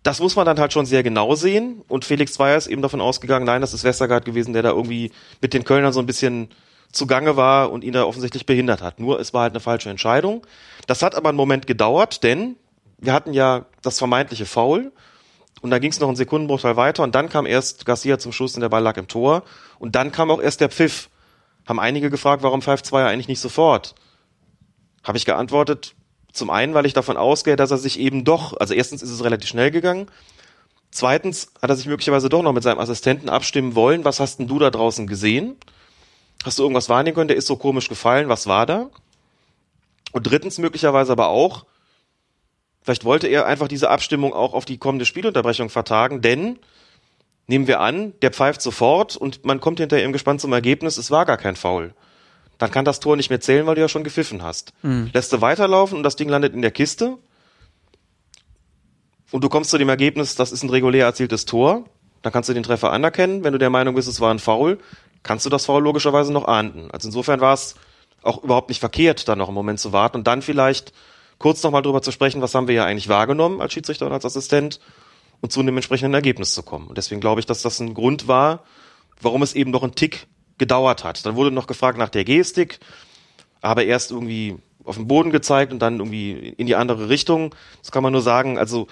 Das 0.03 0.19
muss 0.19 0.35
man 0.35 0.45
dann 0.45 0.59
halt 0.59 0.73
schon 0.73 0.85
sehr 0.85 1.01
genau 1.01 1.35
sehen. 1.35 1.81
Und 1.87 2.03
Felix 2.03 2.33
Zweier 2.33 2.57
ist 2.57 2.67
eben 2.67 2.81
davon 2.81 2.99
ausgegangen, 2.99 3.45
nein, 3.45 3.61
das 3.61 3.73
ist 3.73 3.85
Westergaard 3.85 4.25
gewesen, 4.25 4.51
der 4.51 4.63
da 4.63 4.71
irgendwie 4.71 5.13
mit 5.41 5.53
den 5.53 5.63
Kölnern 5.63 5.93
so 5.93 6.01
ein 6.01 6.05
bisschen 6.05 6.49
zugange 6.91 7.37
war 7.37 7.71
und 7.71 7.85
ihn 7.85 7.93
da 7.93 8.03
offensichtlich 8.03 8.45
behindert 8.45 8.81
hat. 8.81 8.99
Nur 8.99 9.21
es 9.21 9.33
war 9.33 9.43
halt 9.43 9.53
eine 9.53 9.61
falsche 9.61 9.89
Entscheidung. 9.89 10.45
Das 10.87 11.01
hat 11.01 11.15
aber 11.15 11.29
einen 11.29 11.37
Moment 11.37 11.67
gedauert, 11.67 12.21
denn 12.21 12.57
wir 12.97 13.13
hatten 13.13 13.31
ja 13.31 13.65
das 13.81 13.97
vermeintliche 13.97 14.45
Foul 14.45 14.91
und 15.61 15.69
dann 15.69 15.79
ging 15.79 15.91
es 15.91 16.01
noch 16.01 16.09
einen 16.09 16.17
Sekundenbruchteil 16.17 16.75
weiter 16.75 17.03
und 17.03 17.15
dann 17.15 17.29
kam 17.29 17.45
erst 17.45 17.85
Garcia 17.85 18.19
zum 18.19 18.33
Schuss 18.33 18.55
und 18.55 18.61
der 18.61 18.67
Ball 18.67 18.83
lag 18.83 18.97
im 18.97 19.07
Tor 19.07 19.43
und 19.79 19.95
dann 19.95 20.11
kam 20.11 20.29
auch 20.31 20.41
erst 20.41 20.59
der 20.59 20.67
Pfiff. 20.67 21.09
Haben 21.67 21.79
einige 21.79 22.09
gefragt, 22.09 22.43
warum 22.43 22.61
pfeift 22.61 22.85
Zweier 22.85 23.07
eigentlich 23.07 23.27
nicht 23.27 23.41
sofort? 23.41 23.93
Habe 25.03 25.17
ich 25.17 25.25
geantwortet, 25.25 25.95
zum 26.31 26.49
einen, 26.49 26.73
weil 26.73 26.85
ich 26.85 26.93
davon 26.93 27.17
ausgehe, 27.17 27.57
dass 27.57 27.71
er 27.71 27.77
sich 27.77 27.99
eben 27.99 28.23
doch, 28.23 28.57
also 28.57 28.73
erstens 28.73 29.01
ist 29.01 29.11
es 29.11 29.23
relativ 29.23 29.49
schnell 29.49 29.69
gegangen, 29.69 30.07
zweitens 30.91 31.51
hat 31.61 31.69
er 31.69 31.75
sich 31.75 31.87
möglicherweise 31.87 32.29
doch 32.29 32.41
noch 32.41 32.53
mit 32.53 32.63
seinem 32.63 32.79
Assistenten 32.79 33.27
abstimmen 33.27 33.75
wollen, 33.75 34.05
was 34.05 34.19
hast 34.19 34.39
denn 34.39 34.47
du 34.47 34.59
da 34.59 34.69
draußen 34.69 35.07
gesehen? 35.07 35.57
Hast 36.45 36.57
du 36.59 36.63
irgendwas 36.63 36.87
wahrnehmen 36.87 37.15
können, 37.15 37.27
der 37.27 37.37
ist 37.37 37.47
so 37.47 37.57
komisch 37.57 37.89
gefallen, 37.89 38.29
was 38.29 38.47
war 38.47 38.65
da? 38.65 38.89
Und 40.13 40.23
drittens 40.23 40.59
möglicherweise 40.59 41.11
aber 41.11 41.27
auch, 41.27 41.65
vielleicht 42.81 43.03
wollte 43.03 43.27
er 43.27 43.45
einfach 43.45 43.67
diese 43.67 43.89
Abstimmung 43.89 44.33
auch 44.33 44.53
auf 44.53 44.63
die 44.63 44.77
kommende 44.77 45.05
Spielunterbrechung 45.05 45.69
vertagen, 45.69 46.21
denn 46.21 46.59
nehmen 47.47 47.67
wir 47.67 47.79
an, 47.79 48.13
der 48.21 48.31
pfeift 48.31 48.61
sofort 48.61 49.15
und 49.15 49.45
man 49.45 49.59
kommt 49.59 49.79
hinterher 49.79 50.05
im 50.05 50.13
gespannt 50.13 50.41
zum 50.41 50.53
Ergebnis, 50.53 50.97
es 50.97 51.11
war 51.11 51.25
gar 51.25 51.37
kein 51.37 51.55
Foul. 51.55 51.93
Dann 52.57 52.71
kann 52.71 52.85
das 52.85 52.99
Tor 52.99 53.15
nicht 53.15 53.29
mehr 53.29 53.39
zählen, 53.39 53.65
weil 53.65 53.75
du 53.75 53.81
ja 53.81 53.87
schon 53.87 54.03
gepfiffen 54.03 54.43
hast. 54.43 54.73
Lässt 55.13 55.31
du 55.31 55.41
weiterlaufen 55.41 55.97
und 55.97 56.03
das 56.03 56.15
Ding 56.15 56.29
landet 56.29 56.53
in 56.53 56.61
der 56.61 56.71
Kiste 56.71 57.17
und 59.31 59.43
du 59.43 59.49
kommst 59.49 59.69
zu 59.69 59.77
dem 59.77 59.89
Ergebnis, 59.89 60.35
das 60.35 60.51
ist 60.51 60.63
ein 60.63 60.69
regulär 60.69 61.05
erzieltes 61.05 61.45
Tor, 61.45 61.85
dann 62.21 62.33
kannst 62.33 62.49
du 62.49 62.53
den 62.53 62.63
Treffer 62.63 62.91
anerkennen. 62.91 63.43
Wenn 63.43 63.53
du 63.53 63.59
der 63.59 63.69
Meinung 63.69 63.95
bist, 63.95 64.07
es 64.07 64.19
war 64.19 64.33
ein 64.33 64.39
Foul, 64.39 64.79
kannst 65.23 65.45
du 65.45 65.49
das 65.49 65.65
Foul 65.65 65.83
logischerweise 65.83 66.33
noch 66.33 66.45
ahnden. 66.45 66.89
Also 66.91 67.07
insofern 67.07 67.39
war 67.39 67.53
es 67.53 67.75
auch 68.23 68.43
überhaupt 68.43 68.69
nicht 68.69 68.79
verkehrt, 68.79 69.27
da 69.27 69.35
noch 69.35 69.47
einen 69.47 69.55
Moment 69.55 69.79
zu 69.79 69.93
warten 69.93 70.17
und 70.17 70.27
dann 70.27 70.41
vielleicht 70.41 70.91
kurz 71.37 71.61
nochmal 71.63 71.83
drüber 71.83 72.01
zu 72.01 72.11
sprechen, 72.11 72.41
was 72.41 72.55
haben 72.55 72.67
wir 72.67 72.75
ja 72.75 72.85
eigentlich 72.85 73.09
wahrgenommen 73.09 73.61
als 73.61 73.73
Schiedsrichter 73.73 74.07
und 74.07 74.11
als 74.11 74.25
Assistent 74.25 74.79
und 75.41 75.51
zu 75.51 75.59
einem 75.59 75.77
entsprechenden 75.77 76.13
Ergebnis 76.13 76.53
zu 76.53 76.63
kommen. 76.63 76.87
Und 76.87 76.97
deswegen 76.97 77.21
glaube 77.21 77.39
ich, 77.39 77.45
dass 77.45 77.61
das 77.61 77.79
ein 77.79 77.93
Grund 77.93 78.27
war, 78.27 78.63
warum 79.21 79.41
es 79.41 79.53
eben 79.53 79.71
noch 79.71 79.83
einen 79.83 79.95
Tick 79.95 80.27
gedauert 80.57 81.03
hat. 81.03 81.25
Dann 81.25 81.35
wurde 81.35 81.51
noch 81.51 81.67
gefragt 81.67 81.97
nach 81.97 82.09
der 82.09 82.25
Gestik, 82.25 82.79
aber 83.61 83.85
erst 83.85 84.11
irgendwie 84.11 84.57
auf 84.83 84.95
den 84.95 85.07
Boden 85.07 85.31
gezeigt 85.31 85.73
und 85.73 85.79
dann 85.79 85.99
irgendwie 85.99 86.31
in 86.57 86.65
die 86.65 86.75
andere 86.75 87.09
Richtung. 87.09 87.53
Das 87.81 87.91
kann 87.91 88.03
man 88.03 88.13
nur 88.13 88.21
sagen, 88.21 88.57
also 88.57 88.87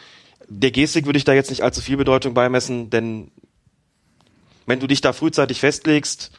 der 0.48 0.72
Gestik 0.72 1.06
würde 1.06 1.18
ich 1.18 1.24
da 1.24 1.34
jetzt 1.34 1.50
nicht 1.50 1.64
allzu 1.64 1.82
viel 1.82 1.98
Bedeutung 1.98 2.34
beimessen, 2.34 2.90
denn 2.90 3.32
wenn 4.66 4.80
du 4.80 4.88
dich 4.88 5.02
da 5.02 5.14
frühzeitig 5.14 5.60
festlegst, 5.60 6.32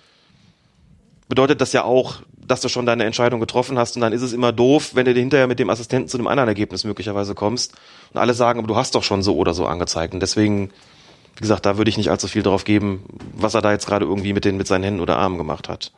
bedeutet 1.28 1.60
das 1.60 1.72
ja 1.72 1.84
auch, 1.84 2.22
dass 2.47 2.60
du 2.60 2.68
schon 2.68 2.86
deine 2.86 3.05
Entscheidung 3.05 3.40
getroffen 3.40 3.78
hast 3.78 3.97
und 3.97 4.02
dann 4.02 4.12
ist 4.12 4.23
es 4.23 4.32
immer 4.32 4.52
doof, 4.52 4.90
wenn 4.94 5.05
du 5.05 5.12
hinterher 5.12 5.47
mit 5.47 5.59
dem 5.59 5.70
Assistenten 5.70 6.09
zu 6.09 6.16
einem 6.16 6.27
anderen 6.28 6.48
Ergebnis 6.48 6.85
möglicherweise 6.85 7.35
kommst 7.35 7.74
und 8.12 8.20
alle 8.20 8.35
sagen, 8.35 8.59
aber 8.59 8.68
du 8.68 8.77
hast 8.77 8.94
doch 8.94 9.02
schon 9.02 9.23
so 9.23 9.36
oder 9.36 9.52
so 9.55 9.66
angezeigt 9.66 10.14
und 10.14 10.20
deswegen, 10.20 10.70
wie 11.35 11.40
gesagt, 11.40 11.66
da 11.66 11.77
würde 11.77 11.89
ich 11.89 11.97
nicht 11.97 12.10
allzu 12.10 12.28
viel 12.28 12.43
drauf 12.43 12.64
geben, 12.64 13.02
was 13.35 13.55
er 13.55 13.62
da 13.62 13.73
jetzt 13.73 13.86
gerade 13.86 14.05
irgendwie 14.05 14.32
mit 14.32 14.44
den 14.44 14.56
mit 14.56 14.66
seinen 14.66 14.85
Händen 14.85 15.01
oder 15.01 15.18
Armen 15.18 15.39
gemacht 15.39 15.68
hat. 15.68 15.93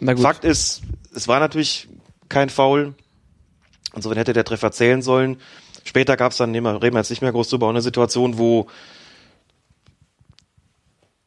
Na 0.00 0.12
gut. 0.14 0.22
Fakt 0.22 0.44
ist, 0.44 0.82
es 1.14 1.28
war 1.28 1.40
natürlich 1.40 1.88
kein 2.28 2.48
Foul. 2.50 2.94
Insofern 3.94 4.18
hätte 4.18 4.32
der 4.32 4.44
Treffer 4.44 4.70
zählen 4.70 5.02
sollen. 5.02 5.38
Später 5.84 6.16
gab 6.16 6.30
es 6.32 6.38
dann, 6.38 6.52
nehmen 6.52 6.66
wir- 6.72 6.82
reden 6.82 6.94
wir 6.94 7.00
jetzt 7.00 7.10
nicht 7.10 7.22
mehr 7.22 7.32
groß 7.32 7.48
drüber, 7.48 7.68
eine 7.68 7.82
Situation, 7.82 8.38
wo 8.38 8.68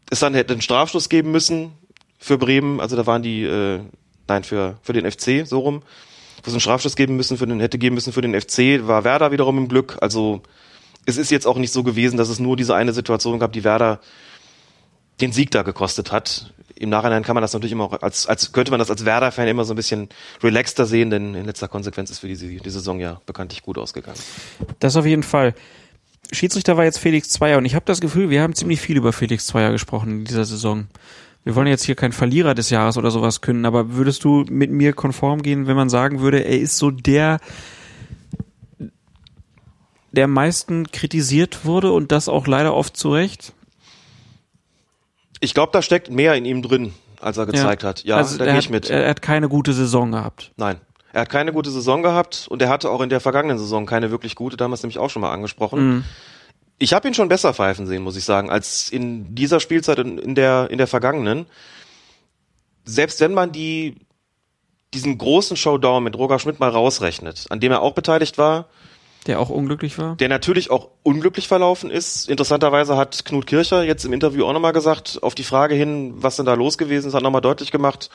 es 0.10 0.20
dann 0.20 0.34
hätte 0.34 0.54
einen 0.54 0.62
Strafstoß 0.62 1.10
geben 1.10 1.32
müssen 1.32 1.74
für 2.18 2.38
Bremen. 2.38 2.80
Also 2.80 2.96
da 2.96 3.06
waren 3.06 3.22
die, 3.24 3.44
äh, 3.44 3.82
nein, 4.28 4.44
für, 4.44 4.78
für 4.82 4.94
den 4.94 5.10
FC, 5.10 5.48
so 5.48 5.60
rum. 5.60 5.82
Wo 6.44 6.48
es 6.48 6.54
einen 6.54 6.60
Strafstoß 6.60 6.96
geben 6.96 7.16
müssen, 7.16 7.38
für 7.38 7.48
den, 7.48 7.60
hätte 7.60 7.78
geben 7.78 7.96
müssen 7.96 8.12
für 8.12 8.22
den 8.22 8.40
FC, 8.40 8.86
war 8.88 9.04
Werder 9.04 9.32
wiederum 9.32 9.58
im 9.58 9.68
Glück. 9.70 9.98
Also 10.02 10.42
es 11.06 11.18
ist 11.18 11.32
jetzt 11.32 11.48
auch 11.48 11.58
nicht 11.58 11.72
so 11.72 11.84
gewesen, 11.84 12.18
dass 12.18 12.30
es 12.30 12.40
nur 12.40 12.58
diese 12.58 12.76
eine 12.76 12.94
Situation 12.94 13.40
gab, 13.40 13.54
die 13.54 13.64
Werder 13.64 14.00
den 15.22 15.32
Sieg 15.32 15.52
da 15.52 15.62
gekostet 15.62 16.12
hat. 16.12 16.54
Im 16.76 16.90
Nachhinein 16.90 17.24
kann 17.24 17.36
man 17.36 17.42
das 17.42 17.54
natürlich 17.54 17.72
immer 17.72 17.86
auch 17.86 18.02
als, 18.02 18.28
als 18.28 18.52
könnte 18.52 18.72
man 18.72 18.80
das 18.80 18.90
als 18.90 19.06
Werder-Fan 19.06 19.48
immer 19.48 19.64
so 19.64 19.74
ein 19.74 19.76
bisschen 19.76 20.10
relaxter 20.42 20.86
sehen, 20.86 21.10
denn 21.12 21.36
in 21.36 21.46
letzter 21.46 21.68
Konsequenz 21.68 22.10
ist 22.10 22.20
für 22.20 22.28
diese 22.28 22.48
die 22.48 22.70
Saison 22.70 23.00
ja 23.00 23.22
bekanntlich 23.26 23.62
gut 23.62 23.78
ausgegangen. 23.78 24.20
Das 24.80 24.96
auf 24.96 25.06
jeden 25.06 25.24
Fall. 25.24 25.54
Schiedsrichter 26.32 26.78
war 26.78 26.84
jetzt 26.84 26.98
Felix 26.98 27.30
Zweier 27.30 27.58
und 27.58 27.66
ich 27.66 27.76
habe 27.76 27.86
das 27.86 28.02
Gefühl, 28.02 28.30
wir 28.30 28.42
haben 28.42 28.56
ziemlich 28.56 28.82
viel 28.82 28.98
über 28.98 29.14
Felix 29.14 29.46
Zweier 29.46 29.72
gesprochen 29.72 30.20
in 30.20 30.26
dieser 30.26 30.46
Saison. 30.46 30.88
Wir 31.44 31.56
wollen 31.56 31.68
jetzt 31.68 31.84
hier 31.84 31.96
kein 31.96 32.14
Verlierer 32.14 32.56
des 32.56 32.70
Jahres 32.70 32.98
oder 32.98 33.12
sowas 33.12 33.42
können, 33.42 33.66
aber 33.66 33.94
würdest 33.96 34.24
du 34.24 34.46
mit 34.50 34.72
mir 34.72 34.94
konform 34.94 35.42
gehen, 35.42 35.68
wenn 35.68 35.76
man 35.76 35.90
sagen 35.90 36.22
würde, 36.22 36.40
er 36.40 36.60
ist 36.60 36.78
so 36.78 36.90
der, 36.90 37.40
der 40.12 40.26
am 40.26 40.32
meisten 40.32 40.90
kritisiert 40.92 41.66
wurde 41.66 41.92
und 41.92 42.12
das 42.12 42.30
auch 42.30 42.48
leider 42.48 42.74
oft 42.74 42.96
zu 42.96 43.12
Recht? 43.12 43.54
Ich 45.42 45.54
glaube, 45.54 45.74
da 45.74 45.82
steckt 45.82 46.10
mehr 46.10 46.36
in 46.36 46.46
ihm 46.46 46.62
drin, 46.62 46.94
als 47.20 47.38
er 47.38 47.46
gezeigt 47.46 47.84
hat. 47.84 48.06
Ja, 48.06 48.16
also 48.16 48.38
da 48.38 48.46
er 48.46 48.52
gehe 48.52 48.58
hat, 48.58 48.64
ich 48.64 48.70
mit. 48.70 48.90
Er 48.90 49.10
hat 49.10 49.22
keine 49.22 49.50
gute 49.50 49.74
Saison 49.74 50.12
gehabt. 50.12 50.54
Nein. 50.56 50.80
Er 51.12 51.22
hat 51.22 51.30
keine 51.30 51.52
gute 51.52 51.70
Saison 51.70 52.02
gehabt 52.02 52.48
und 52.50 52.62
er 52.62 52.70
hatte 52.70 52.90
auch 52.90 53.02
in 53.02 53.10
der 53.10 53.20
vergangenen 53.20 53.60
Saison 53.60 53.86
keine 53.86 54.10
wirklich 54.10 54.36
gute, 54.36 54.56
damals 54.58 54.82
nämlich 54.82 54.98
auch 54.98 55.10
schon 55.10 55.22
mal 55.22 55.32
angesprochen. 55.32 55.88
Mhm. 55.88 56.04
Ich 56.80 56.94
habe 56.94 57.08
ihn 57.08 57.14
schon 57.14 57.30
besser 57.30 57.54
pfeifen 57.54 57.88
sehen, 57.88 58.04
muss 58.04 58.18
ich 58.18 58.26
sagen, 58.26 58.50
als 58.50 58.90
in 58.90 59.36
dieser 59.36 59.60
Spielzeit 59.60 60.00
in, 60.00 60.18
in 60.18 60.36
der 60.36 60.70
in 60.70 60.78
der 60.78 60.88
vergangenen. 60.88 61.46
Selbst 62.86 63.20
wenn 63.22 63.34
man 63.34 63.52
die 63.52 63.96
diesen 64.94 65.18
großen 65.18 65.58
Showdown 65.58 66.04
mit 66.04 66.18
Roger 66.18 66.40
Schmidt 66.40 66.60
mal 66.60 66.70
rausrechnet, 66.70 67.46
an 67.50 67.60
dem 67.60 67.72
er 67.72 67.82
auch 67.82 67.94
beteiligt 67.94 68.38
war, 68.38 68.68
Der 69.26 69.40
auch 69.40 69.50
unglücklich 69.50 69.98
war? 69.98 70.16
der 70.18 70.30
natürlich 70.30 70.70
auch 70.70 70.90
unglücklich 71.04 71.48
verlaufen 71.48 71.90
ist. 71.90 72.30
Interessanterweise 72.30 72.98
hat 72.98 73.26
Knut 73.26 73.48
Kircher 73.48 73.84
jetzt 73.84 74.06
im 74.06 74.14
Interview 74.14 74.46
auch 74.46 74.54
nochmal 74.54 74.74
gesagt, 74.74 75.20
auf 75.22 75.34
die 75.36 75.44
Frage 75.44 75.76
hin, 75.76 76.14
was 76.18 76.36
denn 76.36 76.46
da 76.46 76.54
los 76.54 76.78
gewesen 76.78 77.08
ist, 77.08 77.14
hat 77.14 77.24
nochmal 77.24 77.42
deutlich 77.42 77.72
gemacht, 77.72 78.10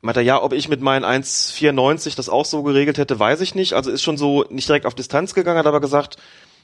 meinte 0.00 0.20
er, 0.20 0.24
ja, 0.24 0.42
ob 0.42 0.52
ich 0.52 0.68
mit 0.68 0.80
meinen 0.80 1.04
1,94 1.04 2.16
das 2.16 2.28
auch 2.28 2.46
so 2.46 2.62
geregelt 2.64 2.98
hätte, 2.98 3.18
weiß 3.20 3.40
ich 3.40 3.54
nicht. 3.54 3.74
Also 3.74 3.90
ist 3.90 4.02
schon 4.02 4.16
so 4.16 4.44
nicht 4.50 4.68
direkt 4.68 4.86
auf 4.86 4.94
Distanz 4.94 5.34
gegangen, 5.34 5.58
hat 5.58 5.66
aber 5.66 5.80
gesagt, 5.80 6.16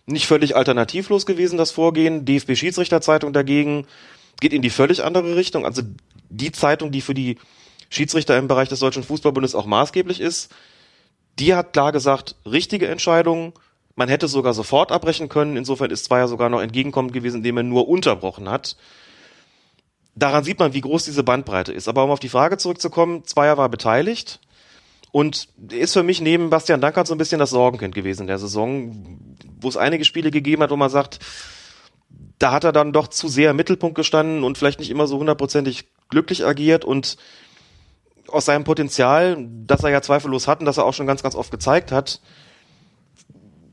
nicht 0.07 0.27
völlig 0.27 0.57
alternativlos 0.57 1.27
gewesen, 1.27 1.59
das 1.59 1.71
Vorgehen. 1.71 2.25
DFB-Schiedsrichterzeitung 2.25 3.33
dagegen 3.33 3.87
geht 4.41 4.53
in 4.53 4.63
die 4.63 4.71
völlig 4.71 5.05
andere 5.05 5.37
Richtung. 5.37 5.65
Also 5.65 5.83
die 6.31 6.53
Zeitung, 6.53 6.91
die 6.91 7.01
für 7.01 7.15
die 7.15 7.39
Schiedsrichter 7.91 8.37
im 8.37 8.49
Bereich 8.49 8.69
des 8.69 8.81
Deutschen 8.81 9.03
Fußballbundes 9.03 9.55
auch 9.55 9.67
maßgeblich 9.67 10.21
ist, 10.21 10.53
die 11.39 11.55
hat 11.55 11.73
klar 11.73 11.93
gesagt, 11.93 12.37
richtige 12.45 12.89
Entscheidung. 12.89 13.53
Man 13.97 14.09
hätte 14.09 14.29
sogar 14.29 14.55
sofort 14.55 14.93
abbrechen 14.93 15.29
können. 15.29 15.57
Insofern 15.57 15.91
ist 15.91 16.05
Zweier 16.05 16.29
sogar 16.29 16.51
noch 16.51 16.61
entgegenkommend 16.61 17.13
gewesen, 17.13 17.39
indem 17.39 17.59
er 17.59 17.63
nur 17.63 17.89
unterbrochen 17.89 18.49
hat. 18.49 18.77
Daran 20.15 20.43
sieht 20.45 20.59
man, 20.59 20.73
wie 20.75 20.81
groß 20.81 21.05
diese 21.05 21.23
Bandbreite 21.23 21.73
ist. 21.73 21.89
Aber 21.89 22.05
um 22.05 22.11
auf 22.11 22.21
die 22.21 22.29
Frage 22.29 22.59
zurückzukommen, 22.59 23.25
Zweier 23.25 23.57
war 23.57 23.69
beteiligt 23.69 24.41
und 25.13 25.49
ist 25.71 25.95
für 25.95 26.03
mich 26.03 26.21
neben 26.21 26.51
Bastian 26.51 26.81
Dankert 26.81 27.07
so 27.07 27.15
ein 27.15 27.19
bisschen 27.19 27.39
das 27.39 27.51
Sorgenkind 27.51 27.95
gewesen 27.95 28.23
in 28.23 28.27
der 28.27 28.39
Saison, 28.39 29.35
wo 29.61 29.69
es 29.69 29.77
einige 29.77 30.05
Spiele 30.05 30.31
gegeben 30.31 30.63
hat, 30.63 30.71
wo 30.71 30.77
man 30.77 30.91
sagt, 30.91 31.21
da 32.39 32.53
hat 32.53 32.65
er 32.65 32.73
dann 32.73 32.93
doch 32.93 33.09
zu 33.09 33.29
sehr 33.29 33.51
im 33.51 33.57
Mittelpunkt 33.57 33.97
gestanden 33.97 34.45
und 34.45 34.59
vielleicht 34.59 34.79
nicht 34.79 34.91
immer 34.91 35.07
so 35.07 35.19
hundertprozentig 35.19 35.87
glücklich 36.09 36.45
agiert 36.45 36.85
und 36.85 37.17
aus 38.29 38.45
seinem 38.45 38.65
Potenzial, 38.65 39.49
das 39.67 39.83
er 39.83 39.91
ja 39.91 40.03
zweifellos 40.03 40.47
hat 40.47 40.61
und 40.61 40.67
das 40.67 40.77
er 40.77 40.85
auch 40.85 40.95
schon 40.95 41.07
ganz, 41.07 41.23
ganz 41.23 41.35
oft 41.35 41.51
gezeigt 41.51 41.91
hat, 41.91 42.21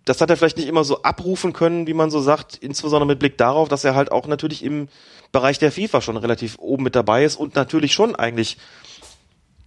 das 0.06 0.22
hat 0.22 0.30
er 0.30 0.38
vielleicht 0.38 0.58
nicht 0.58 0.68
immer 0.68 0.84
so 0.84 1.02
abrufen 1.02 1.52
können, 1.52 1.88
wie 1.88 1.94
man 1.94 2.12
so 2.12 2.22
sagt, 2.22 2.56
insbesondere 2.58 3.08
mit 3.08 3.20
Blick 3.20 3.38
darauf, 3.38 3.68
dass 3.68 3.84
er 3.84 3.96
halt 3.96 4.12
auch 4.12 4.28
natürlich 4.28 4.64
im 4.64 4.88
Bereich 5.32 5.58
der 5.60 5.72
FIFA 5.72 6.02
schon 6.02 6.18
relativ 6.18 6.58
oben 6.60 6.84
mit 6.84 6.96
dabei 6.96 7.26
ist 7.26 7.36
und 7.36 7.56
natürlich 7.56 7.94
schon 7.94 8.16
eigentlich 8.16 8.58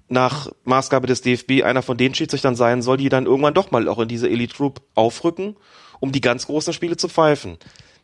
nach 0.08 0.50
Maßgabe 0.64 1.06
des 1.06 1.20
DFB 1.20 1.62
einer 1.64 1.82
von 1.82 1.96
den 1.96 2.14
Schiedsrichtern 2.14 2.56
sein 2.56 2.82
soll, 2.82 2.96
die 2.96 3.08
dann 3.08 3.26
irgendwann 3.26 3.54
doch 3.54 3.70
mal 3.70 3.88
auch 3.88 3.98
in 3.98 4.08
diese 4.08 4.28
Elite 4.28 4.56
Group 4.56 4.80
aufrücken, 4.94 5.56
um 6.00 6.12
die 6.12 6.20
ganz 6.20 6.46
großen 6.46 6.72
Spiele 6.72 6.96
zu 6.96 7.08
pfeifen. 7.08 7.58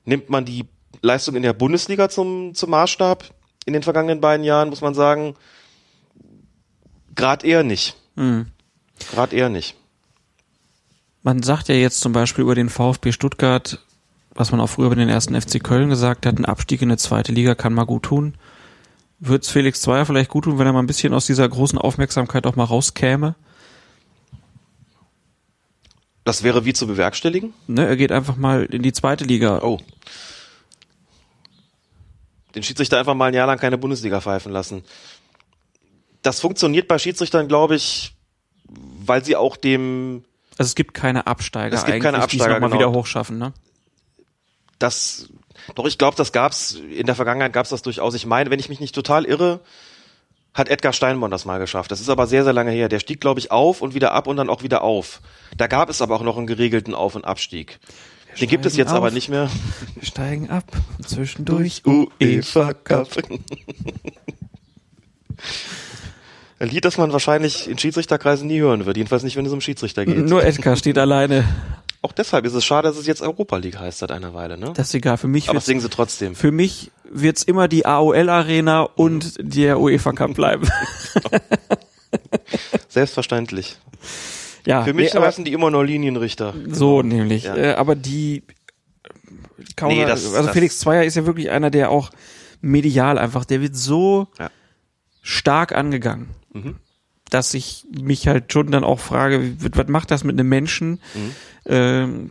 Nimmt 0.05 0.28
man 0.28 0.44
die 0.44 0.66
Leistung 1.01 1.35
in 1.35 1.43
der 1.43 1.55
Bundesliga 1.55 2.09
zum, 2.09 2.55
zum 2.55 2.70
Maßstab 2.70 3.24
in 3.66 3.72
den 3.72 3.82
vergangenen 3.82 4.20
beiden 4.20 4.44
Jahren, 4.44 4.68
muss 4.68 4.82
man 4.82 4.94
sagen, 4.94 5.35
grad 7.14 7.44
eher 7.44 7.62
nicht. 7.62 7.97
Mhm. 8.16 8.47
Grad 9.12 9.32
eher 9.32 9.48
nicht. 9.48 9.74
Man 11.22 11.43
sagt 11.43 11.68
ja 11.68 11.74
jetzt 11.74 12.01
zum 12.01 12.12
Beispiel 12.12 12.43
über 12.43 12.55
den 12.55 12.68
VfB 12.68 13.12
Stuttgart, 13.12 13.81
was 14.35 14.51
man 14.51 14.60
auch 14.60 14.68
früher 14.68 14.86
über 14.86 14.97
den 14.97 15.09
ersten 15.09 15.40
FC 15.40 15.62
Köln 15.62 15.89
gesagt 15.89 16.26
hat, 16.26 16.39
ein 16.39 16.44
Abstieg 16.44 16.82
in 16.82 16.90
eine 16.90 16.98
zweite 16.98 17.32
Liga 17.32 17.55
kann 17.55 17.72
mal 17.72 17.85
gut 17.85 18.02
tun. 18.02 18.35
Würde 19.26 19.42
es 19.42 19.51
Felix 19.51 19.80
Zweier 19.80 20.05
vielleicht 20.05 20.30
gut 20.30 20.44
tun, 20.44 20.59
wenn 20.59 20.66
er 20.66 20.72
mal 20.72 20.80
ein 20.80 20.86
bisschen 20.86 21.14
aus 21.14 21.26
dieser 21.26 21.48
großen 21.48 21.78
Aufmerksamkeit 21.78 22.46
auch 22.46 22.56
mal 22.56 22.64
rauskäme? 22.64 23.34
Das 26.24 26.42
wäre 26.42 26.64
wie 26.64 26.72
zu 26.72 26.86
bewerkstelligen? 26.86 27.55
Ne, 27.66 27.86
er 27.86 27.96
geht 27.96 28.12
einfach 28.12 28.36
mal 28.36 28.64
in 28.64 28.82
die 28.82 28.92
zweite 28.92 29.24
Liga. 29.24 29.60
Oh. 29.62 29.80
Den 32.55 32.62
Schiedsrichter 32.62 32.98
einfach 32.98 33.14
mal 33.14 33.26
ein 33.26 33.34
Jahr 33.34 33.46
lang 33.46 33.59
keine 33.59 33.78
Bundesliga 33.78 34.20
pfeifen 34.20 34.52
lassen. 34.52 34.84
Das 36.22 36.40
funktioniert 36.40 36.88
bei 36.88 36.98
Schiedsrichtern, 36.98 37.48
glaube 37.48 37.76
ich, 37.76 38.14
weil 38.66 39.24
sie 39.24 39.36
auch 39.36 39.56
dem, 39.56 40.24
Also 40.59 40.68
es 40.68 40.74
gibt 40.74 40.94
keine 40.94 41.26
Absteiger 41.26 41.76
Es 41.76 41.84
gibt 41.84 42.02
keine 42.02 42.18
eigentlich, 42.18 42.30
die 42.30 42.36
es 42.36 42.42
Absteiger, 42.42 42.60
noch 42.60 42.68
mal 42.68 42.76
genau. 42.76 42.90
wieder 42.90 42.98
hochschaffen, 42.98 43.38
ne? 43.38 43.52
das, 44.78 45.28
doch 45.74 45.86
ich 45.86 45.99
glaube, 45.99 46.16
das 46.16 46.32
gab's, 46.32 46.73
in 46.73 47.07
der 47.07 47.15
Vergangenheit 47.15 47.53
gab's 47.53 47.70
das 47.70 47.82
durchaus. 47.82 48.15
Ich 48.15 48.27
meine, 48.27 48.51
wenn 48.51 48.61
ich 48.61 48.69
mich 48.69 48.81
nicht 48.81 48.95
total 48.95 49.24
irre, 49.24 49.61
hat 50.55 50.69
Edgar 50.69 50.93
Steinborn 50.93 51.31
das 51.31 51.45
mal 51.45 51.59
geschafft. 51.59 51.91
Das 51.91 52.01
ist 52.01 52.09
aber 52.09 52.27
sehr, 52.27 52.45
sehr 52.45 52.53
lange 52.53 52.70
her. 52.70 52.89
Der 52.89 53.01
stieg, 53.01 53.20
glaube 53.20 53.41
ich, 53.41 53.51
auf 53.51 53.82
und 53.82 53.95
wieder 53.95 54.12
ab 54.12 54.28
und 54.28 54.36
dann 54.36 54.49
auch 54.49 54.62
wieder 54.62 54.82
auf. 54.82 55.20
Da 55.57 55.66
gab 55.66 55.91
es 55.91 56.01
aber 56.01 56.15
auch 56.15 56.23
noch 56.23 56.36
einen 56.36 56.47
geregelten 56.47 56.95
Auf- 56.95 57.16
und 57.16 57.24
Abstieg. 57.24 57.81
Den 58.41 58.49
gibt 58.49 58.66
es 58.66 58.77
jetzt 58.77 58.93
aber 58.93 59.09
auf. 59.09 59.12
nicht 59.12 59.28
mehr. 59.28 59.51
Wir 59.95 60.07
steigen 60.07 60.51
ab 60.51 60.65
und 60.99 61.09
zwischendurch 61.09 61.82
UEFA 61.85 62.73
Cup. 62.73 63.09
Ein 66.61 66.69
Lied, 66.69 66.85
das 66.85 66.99
man 66.99 67.12
wahrscheinlich 67.12 67.69
in 67.69 67.78
Schiedsrichterkreisen 67.78 68.47
nie 68.47 68.61
hören 68.61 68.86
wird. 68.86 68.97
Jedenfalls 68.97 69.24
nicht, 69.24 69.37
wenn 69.37 69.45
es 69.45 69.53
um 69.53 69.61
Schiedsrichter 69.61 70.05
geht. 70.06 70.16
Nur 70.16 70.45
Edgar 70.45 70.77
steht 70.77 70.98
alleine. 70.98 71.45
Auch 72.05 72.13
deshalb 72.13 72.45
ist 72.45 72.53
es 72.53 72.63
schade, 72.66 72.87
dass 72.87 72.99
es 72.99 73.07
jetzt 73.07 73.23
Europa 73.23 73.57
League 73.57 73.79
heißt 73.79 74.01
seit 74.01 74.13
einer 74.13 74.35
Weile, 74.35 74.59
ne? 74.59 74.73
Das 74.77 74.89
ist 74.89 74.95
egal. 74.95 75.16
Für 75.16 75.27
mich 75.27 75.49
Aber 75.49 75.61
singen 75.61 75.81
sie 75.81 75.89
trotzdem. 75.89 76.35
für 76.35 76.53
mich 76.53 76.91
wird's 77.11 77.43
immer 77.43 77.66
die 77.66 77.87
AOL 77.87 78.29
Arena 78.29 78.83
und 78.83 79.35
der 79.39 79.81
UEFA 79.81 80.13
Cup 80.13 80.35
bleiben. 80.35 80.69
Selbstverständlich. 82.89 83.79
ja, 84.66 84.85
Für 84.85 84.93
mich 84.93 85.15
nee, 85.15 85.21
heißen 85.21 85.45
die 85.45 85.53
immer 85.53 85.71
nur 85.71 85.85
Linienrichter. 85.85 86.55
so 86.69 87.03
nämlich. 87.03 87.45
Ja. 87.45 87.57
Äh, 87.57 87.73
aber 87.74 87.95
die 87.97 88.43
kaum, 89.77 89.89
Nee, 89.89 90.05
das- 90.05 90.27
also 90.27 90.43
das- 90.47 90.51
Felix 90.53 90.79
Zweier 90.79 91.05
ist 91.05 91.15
ja 91.16 91.27
wirklich 91.27 91.51
einer, 91.51 91.71
der 91.71 91.91
auch 91.91 92.11
medial 92.61 93.19
einfach, 93.19 93.45
der 93.45 93.61
wird 93.61 93.77
so 93.77 94.29
Ja. 94.39 94.51
stark 95.23 95.73
angegangen, 95.73 96.29
Mhm. 96.53 96.77
dass 97.31 97.55
ich 97.55 97.87
mich 97.91 98.29
halt 98.29 98.53
schon 98.53 98.71
dann 98.71 98.85
auch 98.85 99.01
frage, 99.01 99.57
was 99.59 99.89
macht 99.89 100.11
das 100.11 100.23
mit 100.24 100.39
einem 100.39 100.49
Menschen? 100.49 101.01
Mhm. 101.15 101.35
Ähm, 101.66 102.30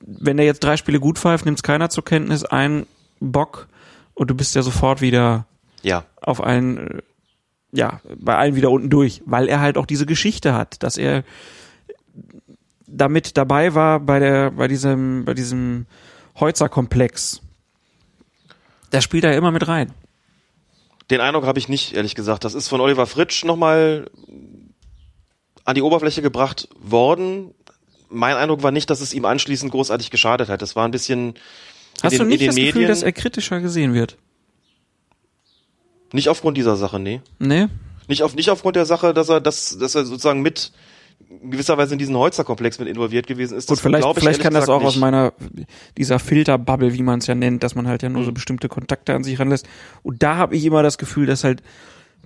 wenn 0.00 0.38
er 0.38 0.44
jetzt 0.44 0.60
drei 0.64 0.76
Spiele 0.76 1.00
gut 1.00 1.18
pfeift, 1.18 1.44
nimmt 1.44 1.58
es 1.58 1.62
keiner 1.62 1.90
zur 1.90 2.04
Kenntnis, 2.04 2.44
ein 2.44 2.86
Bock 3.20 3.68
und 4.14 4.28
du 4.30 4.34
bist 4.34 4.54
ja 4.54 4.62
sofort 4.62 5.00
wieder 5.00 5.46
Ja. 5.82 6.04
auf 6.20 6.42
allen, 6.42 6.98
äh, 6.98 7.02
ja, 7.72 8.00
bei 8.18 8.36
allen 8.36 8.54
wieder 8.56 8.70
unten 8.70 8.90
durch, 8.90 9.22
weil 9.26 9.48
er 9.48 9.60
halt 9.60 9.78
auch 9.78 9.86
diese 9.86 10.06
Geschichte 10.06 10.54
hat, 10.54 10.82
dass 10.82 10.96
er 10.98 11.24
damit 12.86 13.36
dabei 13.36 13.74
war 13.74 14.00
bei 14.00 14.18
der, 14.18 14.50
bei 14.50 14.66
diesem, 14.68 15.24
bei 15.24 15.34
diesem 15.34 15.86
Heutzer-Komplex. 16.38 17.40
Der 18.92 19.00
spielt 19.00 19.24
da 19.24 19.30
immer 19.32 19.52
mit 19.52 19.68
rein. 19.68 19.92
Den 21.10 21.20
Eindruck 21.20 21.44
habe 21.44 21.58
ich 21.58 21.68
nicht, 21.68 21.92
ehrlich 21.94 22.14
gesagt. 22.14 22.44
Das 22.44 22.54
ist 22.54 22.68
von 22.68 22.80
Oliver 22.80 23.06
Fritsch 23.06 23.44
nochmal 23.44 24.10
an 25.64 25.74
die 25.74 25.82
Oberfläche 25.82 26.22
gebracht 26.22 26.68
worden. 26.80 27.54
Mein 28.10 28.36
Eindruck 28.36 28.62
war 28.62 28.72
nicht, 28.72 28.90
dass 28.90 29.00
es 29.00 29.14
ihm 29.14 29.24
anschließend 29.24 29.70
großartig 29.72 30.10
geschadet 30.10 30.48
hat. 30.48 30.62
Das 30.62 30.74
war 30.76 30.84
ein 30.86 30.90
bisschen 30.90 31.34
Hast 32.02 32.12
in 32.12 32.18
du 32.18 32.24
den, 32.24 32.28
nicht 32.30 32.46
das 32.48 32.54
den 32.54 32.64
Gefühl, 32.66 32.80
Medien. 32.82 32.88
dass 32.88 33.02
er 33.02 33.12
kritischer 33.12 33.60
gesehen 33.60 33.94
wird? 33.94 34.16
nicht 36.12 36.28
aufgrund 36.28 36.56
dieser 36.56 36.76
Sache, 36.76 36.98
nee. 36.98 37.20
Nee? 37.38 37.68
Nicht 38.08 38.22
auf 38.24 38.34
nicht 38.34 38.50
aufgrund 38.50 38.74
der 38.76 38.84
Sache, 38.86 39.14
dass 39.14 39.28
er 39.28 39.40
dass, 39.40 39.78
dass 39.78 39.94
er 39.94 40.04
sozusagen 40.04 40.42
mit 40.42 40.72
gewisserweise 41.42 41.92
in 41.92 41.98
diesen 41.98 42.16
Holzer-Komplex 42.16 42.80
mit 42.80 42.88
involviert 42.88 43.26
gewesen 43.28 43.56
ist. 43.56 43.68
Gut, 43.68 43.76
Das 43.76 43.82
vielleicht, 43.82 44.04
ich 44.08 44.14
vielleicht 44.18 44.40
kann 44.42 44.54
das 44.54 44.68
auch 44.68 44.82
aus 44.82 44.94
nicht. 44.94 45.00
meiner, 45.00 45.32
dieser 45.96 46.18
Filterbubble, 46.18 46.94
wie 46.94 47.02
man 47.02 47.20
es 47.20 47.28
ja 47.28 47.36
nennt, 47.36 47.62
dass 47.62 47.76
man 47.76 47.86
halt 47.86 48.02
ja 48.02 48.08
nur 48.08 48.22
Mhm. 48.22 48.26
so 48.26 48.32
bestimmte 48.32 48.68
Kontakte 48.68 49.14
an 49.14 49.22
sich 49.22 49.38
ranlässt. 49.38 49.68
Und 50.02 50.22
da 50.24 50.36
habe 50.36 50.56
ich 50.56 50.64
immer 50.64 50.82
das 50.82 50.98
Gefühl, 50.98 51.26
dass 51.26 51.44
halt 51.44 51.62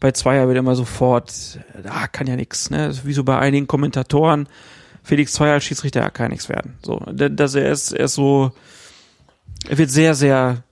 bei 0.00 0.12
Zweier 0.12 0.48
wird 0.48 0.56
immer 0.56 0.76
sofort, 0.76 1.58
ah, 1.86 2.06
kann 2.08 2.26
ja 2.26 2.36
nix, 2.36 2.70
ne? 2.70 2.92
Wie 3.04 3.12
so 3.12 3.22
bei 3.24 3.38
einigen 3.38 3.66
Kommentatoren, 3.66 4.48
Felix 5.04 5.32
Zweier 5.34 5.52
als 5.54 5.64
Schiedsrichter 5.64 6.10
kann 6.10 6.32
nix 6.32 6.48
werden. 6.48 6.78
So, 6.82 6.98
da- 7.12 7.28
dass 7.28 7.54
er 7.54 7.70
ist, 7.70 7.92
er 7.92 8.06
ist 8.06 8.14
so, 8.14 8.50
er 9.68 9.78
wird 9.78 9.90
sehr, 9.90 10.14
sehr 10.14 10.64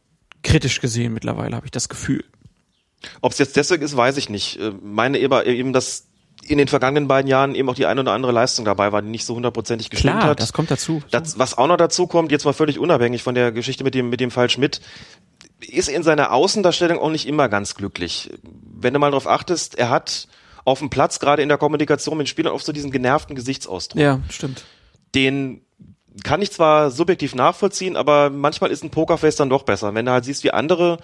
kritisch 0.42 0.80
gesehen 0.80 1.12
mittlerweile, 1.14 1.54
habe 1.54 1.66
ich 1.66 1.70
das 1.70 1.88
Gefühl. 1.88 2.24
Ob 3.20 3.32
es 3.32 3.38
jetzt 3.38 3.56
deswegen 3.56 3.82
ist, 3.84 3.96
weiß 3.96 4.16
ich 4.16 4.28
nicht. 4.28 4.58
Äh, 4.58 4.72
Meine 4.82 5.18
eben, 5.18 5.44
eben, 5.46 5.72
dass 5.72 6.06
in 6.44 6.58
den 6.58 6.66
vergangenen 6.66 7.06
beiden 7.08 7.28
Jahren 7.28 7.54
eben 7.54 7.68
auch 7.68 7.74
die 7.74 7.86
eine 7.86 8.00
oder 8.00 8.12
andere 8.12 8.32
Leistung 8.32 8.64
dabei 8.64 8.90
war, 8.90 9.02
die 9.02 9.08
nicht 9.08 9.24
so 9.26 9.34
hundertprozentig 9.36 9.90
gestimmt 9.90 10.18
Klar, 10.18 10.30
hat. 10.30 10.40
das 10.40 10.52
kommt 10.52 10.70
dazu. 10.72 11.00
Das, 11.12 11.38
was 11.38 11.56
auch 11.56 11.68
noch 11.68 11.76
dazu 11.76 12.06
kommt, 12.08 12.32
jetzt 12.32 12.44
mal 12.44 12.52
völlig 12.52 12.78
unabhängig 12.80 13.22
von 13.22 13.34
der 13.36 13.52
Geschichte 13.52 13.84
mit 13.84 13.94
dem, 13.94 14.08
mit 14.08 14.18
dem 14.20 14.30
Fall 14.32 14.50
Schmidt, 14.50 14.80
ist 15.60 15.88
in 15.88 16.02
seiner 16.02 16.32
Außendarstellung 16.32 16.98
auch 16.98 17.10
nicht 17.10 17.28
immer 17.28 17.48
ganz 17.48 17.74
glücklich. 17.76 18.30
Wenn 18.42 18.92
du 18.94 18.98
mal 18.98 19.10
darauf 19.10 19.28
achtest, 19.28 19.76
er 19.78 19.90
hat 19.90 20.26
auf 20.64 20.78
dem 20.78 20.90
Platz, 20.90 21.18
gerade 21.18 21.42
in 21.42 21.48
der 21.48 21.58
Kommunikation 21.58 22.16
mit 22.16 22.26
den 22.26 22.30
Spielern, 22.30 22.52
oft 22.52 22.64
so 22.64 22.72
diesen 22.72 22.90
genervten 22.90 23.34
Gesichtsausdruck. 23.34 24.00
Ja, 24.00 24.20
stimmt. 24.30 24.64
Den 25.14 25.62
kann 26.24 26.42
ich 26.42 26.52
zwar 26.52 26.90
subjektiv 26.90 27.34
nachvollziehen, 27.34 27.96
aber 27.96 28.30
manchmal 28.30 28.70
ist 28.70 28.84
ein 28.84 28.90
Pokerface 28.90 29.36
dann 29.36 29.50
doch 29.50 29.62
besser. 29.62 29.94
Wenn 29.94 30.06
du 30.06 30.12
halt 30.12 30.24
siehst, 30.24 30.44
wie 30.44 30.50
andere 30.50 30.98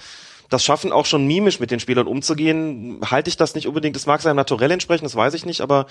das 0.50 0.64
schaffen, 0.64 0.92
auch 0.92 1.06
schon 1.06 1.26
mimisch 1.26 1.60
mit 1.60 1.70
den 1.70 1.80
Spielern 1.80 2.06
umzugehen, 2.06 3.00
halte 3.04 3.28
ich 3.28 3.36
das 3.36 3.54
nicht 3.54 3.66
unbedingt, 3.66 3.96
das 3.96 4.06
mag 4.06 4.22
seinem 4.22 4.36
Naturell 4.36 4.70
entsprechen, 4.70 5.04
das 5.04 5.14
weiß 5.14 5.34
ich 5.34 5.44
nicht, 5.44 5.60
aber 5.60 5.86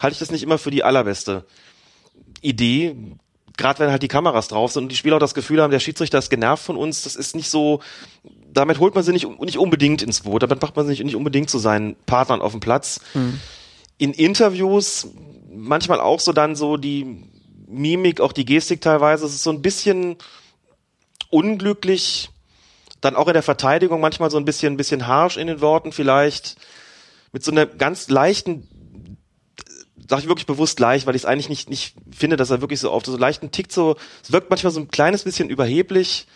halte 0.00 0.14
ich 0.14 0.18
das 0.18 0.30
nicht 0.30 0.42
immer 0.42 0.58
für 0.58 0.70
die 0.70 0.84
allerbeste 0.84 1.44
Idee. 2.42 2.96
gerade 3.56 3.80
wenn 3.80 3.90
halt 3.90 4.02
die 4.02 4.08
Kameras 4.08 4.48
drauf 4.48 4.72
sind 4.72 4.84
und 4.84 4.88
die 4.88 4.96
Spieler 4.96 5.16
auch 5.16 5.20
das 5.20 5.34
Gefühl 5.34 5.62
haben, 5.62 5.70
der 5.70 5.80
Schiedsrichter 5.80 6.18
ist 6.18 6.30
genervt 6.30 6.64
von 6.64 6.76
uns, 6.76 7.02
das 7.02 7.16
ist 7.16 7.36
nicht 7.36 7.50
so, 7.50 7.80
damit 8.52 8.78
holt 8.78 8.94
man 8.94 9.02
sie 9.02 9.12
nicht, 9.12 9.28
nicht 9.40 9.58
unbedingt 9.58 10.02
ins 10.02 10.20
Boot, 10.20 10.42
damit 10.42 10.60
macht 10.60 10.76
man 10.76 10.86
sich 10.86 11.02
nicht 11.02 11.16
unbedingt 11.16 11.50
zu 11.50 11.58
seinen 11.58 11.96
Partnern 12.06 12.42
auf 12.42 12.52
dem 12.52 12.60
Platz. 12.60 13.00
Mhm. 13.14 13.40
In 13.98 14.12
Interviews 14.12 15.08
manchmal 15.50 16.00
auch 16.00 16.20
so 16.20 16.32
dann 16.32 16.56
so 16.56 16.76
die 16.76 17.24
Mimik, 17.66 18.20
auch 18.20 18.32
die 18.32 18.44
Gestik 18.44 18.80
teilweise, 18.80 19.24
es 19.24 19.34
ist 19.34 19.42
so 19.42 19.50
ein 19.50 19.62
bisschen 19.62 20.16
unglücklich, 21.30 22.30
dann 23.00 23.16
auch 23.16 23.26
in 23.26 23.34
der 23.34 23.42
Verteidigung 23.42 24.00
manchmal 24.00 24.30
so 24.30 24.36
ein 24.36 24.44
bisschen, 24.44 24.74
ein 24.74 24.76
bisschen 24.76 25.06
harsh 25.06 25.36
in 25.36 25.46
den 25.46 25.60
Worten 25.60 25.92
vielleicht, 25.92 26.56
mit 27.32 27.42
so 27.42 27.50
einer 27.50 27.66
ganz 27.66 28.10
leichten 28.10 28.68
sage 30.08 30.22
ich 30.22 30.28
wirklich 30.28 30.46
bewusst 30.46 30.78
leicht, 30.78 31.06
weil 31.06 31.16
ich 31.16 31.22
es 31.22 31.26
eigentlich 31.26 31.48
nicht, 31.48 31.70
nicht 31.70 31.94
finde, 32.10 32.36
dass 32.36 32.50
er 32.50 32.60
wirklich 32.60 32.80
so 32.80 32.90
auf 32.90 33.04
so 33.06 33.16
leichten 33.16 33.50
Tick 33.50 33.72
so, 33.72 33.96
es 34.22 34.30
wirkt 34.30 34.50
manchmal 34.50 34.72
so 34.72 34.80
ein 34.80 34.88
kleines 34.88 35.22
bisschen 35.22 35.48
überheblich. 35.48 36.26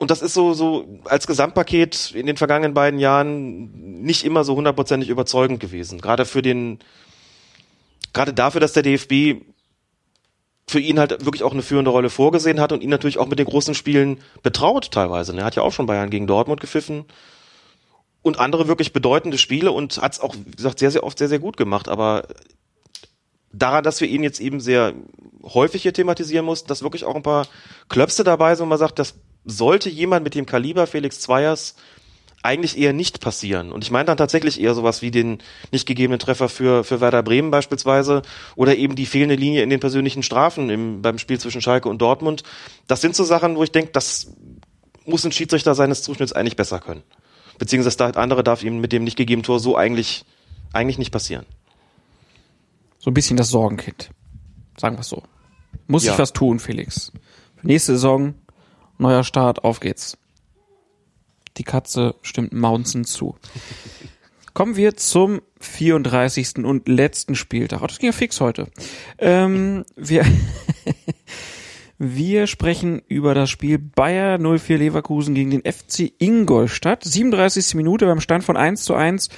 Und 0.00 0.10
das 0.10 0.22
ist 0.22 0.32
so, 0.32 0.54
so 0.54 0.88
als 1.04 1.26
Gesamtpaket 1.26 2.12
in 2.12 2.24
den 2.24 2.38
vergangenen 2.38 2.72
beiden 2.72 2.98
Jahren 2.98 4.00
nicht 4.00 4.24
immer 4.24 4.44
so 4.44 4.56
hundertprozentig 4.56 5.10
überzeugend 5.10 5.60
gewesen. 5.60 6.00
Gerade 6.00 6.24
für 6.24 6.40
den, 6.40 6.78
gerade 8.14 8.32
dafür, 8.32 8.62
dass 8.62 8.72
der 8.72 8.82
DFB 8.82 9.44
für 10.66 10.80
ihn 10.80 10.98
halt 10.98 11.26
wirklich 11.26 11.42
auch 11.42 11.52
eine 11.52 11.60
führende 11.60 11.90
Rolle 11.90 12.08
vorgesehen 12.08 12.60
hat 12.60 12.72
und 12.72 12.82
ihn 12.82 12.88
natürlich 12.88 13.18
auch 13.18 13.26
mit 13.26 13.38
den 13.38 13.44
großen 13.44 13.74
Spielen 13.74 14.20
betraut 14.42 14.90
teilweise. 14.90 15.36
Er 15.36 15.44
hat 15.44 15.56
ja 15.56 15.62
auch 15.62 15.72
schon 15.72 15.84
Bayern 15.84 16.08
gegen 16.08 16.26
Dortmund 16.26 16.62
gepfiffen 16.62 17.04
und 18.22 18.40
andere 18.40 18.68
wirklich 18.68 18.94
bedeutende 18.94 19.36
Spiele 19.36 19.70
und 19.70 19.98
hat 20.00 20.14
es 20.14 20.20
auch, 20.20 20.34
wie 20.34 20.56
gesagt, 20.56 20.78
sehr, 20.78 20.90
sehr 20.90 21.04
oft 21.04 21.18
sehr, 21.18 21.28
sehr 21.28 21.40
gut 21.40 21.58
gemacht. 21.58 21.88
Aber 21.88 22.26
daran, 23.52 23.84
dass 23.84 24.00
wir 24.00 24.08
ihn 24.08 24.22
jetzt 24.22 24.40
eben 24.40 24.60
sehr 24.60 24.94
häufig 25.42 25.82
hier 25.82 25.92
thematisieren 25.92 26.46
mussten, 26.46 26.68
dass 26.68 26.82
wirklich 26.82 27.04
auch 27.04 27.16
ein 27.16 27.22
paar 27.22 27.46
Klöpse 27.90 28.24
dabei 28.24 28.54
sind, 28.54 28.64
wo 28.64 28.68
man 28.70 28.78
sagt, 28.78 28.98
das 28.98 29.14
sollte 29.44 29.88
jemand 29.88 30.24
mit 30.24 30.34
dem 30.34 30.46
Kaliber 30.46 30.86
Felix 30.86 31.20
Zweiers 31.20 31.74
eigentlich 32.42 32.78
eher 32.78 32.94
nicht 32.94 33.20
passieren. 33.20 33.70
Und 33.70 33.84
ich 33.84 33.90
meine 33.90 34.06
dann 34.06 34.16
tatsächlich 34.16 34.60
eher 34.60 34.74
sowas 34.74 35.02
wie 35.02 35.10
den 35.10 35.38
nicht 35.72 35.86
gegebenen 35.86 36.18
Treffer 36.18 36.48
für, 36.48 36.84
für 36.84 37.00
Werder 37.02 37.22
Bremen 37.22 37.50
beispielsweise 37.50 38.22
oder 38.56 38.76
eben 38.76 38.96
die 38.96 39.04
fehlende 39.04 39.34
Linie 39.34 39.62
in 39.62 39.68
den 39.68 39.80
persönlichen 39.80 40.22
Strafen 40.22 40.70
im, 40.70 41.02
beim 41.02 41.18
Spiel 41.18 41.38
zwischen 41.38 41.60
Schalke 41.60 41.88
und 41.90 42.00
Dortmund. 42.00 42.42
Das 42.86 43.02
sind 43.02 43.14
so 43.14 43.24
Sachen, 43.24 43.56
wo 43.56 43.62
ich 43.62 43.72
denke, 43.72 43.92
das 43.92 44.32
muss 45.04 45.24
ein 45.24 45.32
Schiedsrichter 45.32 45.74
seines 45.74 46.02
Zuschnitts 46.02 46.32
eigentlich 46.32 46.56
besser 46.56 46.78
können. 46.80 47.02
Beziehungsweise 47.58 47.98
das 47.98 48.16
andere 48.16 48.42
darf 48.42 48.62
ihm 48.62 48.80
mit 48.80 48.92
dem 48.92 49.04
nicht 49.04 49.16
gegebenen 49.16 49.42
Tor 49.44 49.60
so 49.60 49.76
eigentlich, 49.76 50.24
eigentlich 50.72 50.96
nicht 50.96 51.10
passieren. 51.10 51.44
So 52.98 53.10
ein 53.10 53.14
bisschen 53.14 53.36
das 53.36 53.50
Sorgenkind. 53.50 54.10
Sagen 54.78 54.96
wir 54.96 55.00
es 55.00 55.08
so. 55.08 55.22
Muss 55.86 56.04
Ja. 56.04 56.12
ich 56.12 56.18
was 56.18 56.32
tun, 56.32 56.58
Felix. 56.58 57.12
Nächste 57.62 57.92
Saison, 57.92 58.34
neuer 59.00 59.24
Start, 59.24 59.64
auf 59.64 59.80
geht's. 59.80 60.16
Die 61.56 61.64
Katze 61.64 62.14
stimmt 62.22 62.52
Mountain 62.52 63.04
zu. 63.04 63.36
Kommen 64.54 64.76
wir 64.76 64.96
zum 64.96 65.42
34. 65.60 66.64
und 66.64 66.88
letzten 66.88 67.34
Spieltag. 67.34 67.82
Oh, 67.82 67.86
das 67.86 67.98
ging 67.98 68.08
ja 68.08 68.12
fix 68.12 68.40
heute. 68.40 68.66
Ähm, 69.18 69.84
wir, 69.96 70.24
wir 71.98 72.46
sprechen 72.46 73.02
über 73.06 73.34
das 73.34 73.48
Spiel 73.50 73.78
Bayer 73.78 74.38
04 74.38 74.78
Leverkusen 74.78 75.34
gegen 75.34 75.50
den 75.50 75.62
FC 75.62 76.12
Ingolstadt. 76.18 77.04
37. 77.04 77.74
Minute 77.74 78.06
beim 78.06 78.20
Stand 78.20 78.42
von 78.42 78.56
1 78.56 78.82
zu 78.84 78.94
1 78.94 79.28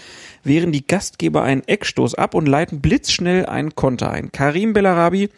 wehren 0.45 0.73
die 0.73 0.87
Gastgeber 0.87 1.43
einen 1.43 1.67
Eckstoß 1.67 2.15
ab 2.15 2.35
und 2.35 2.47
leiten 2.47 2.81
blitzschnell 2.81 3.47
einen 3.47 3.75
Konter 3.75 4.11
ein. 4.11 4.33
Karim 4.33 4.73
Bellarabi 4.73 5.29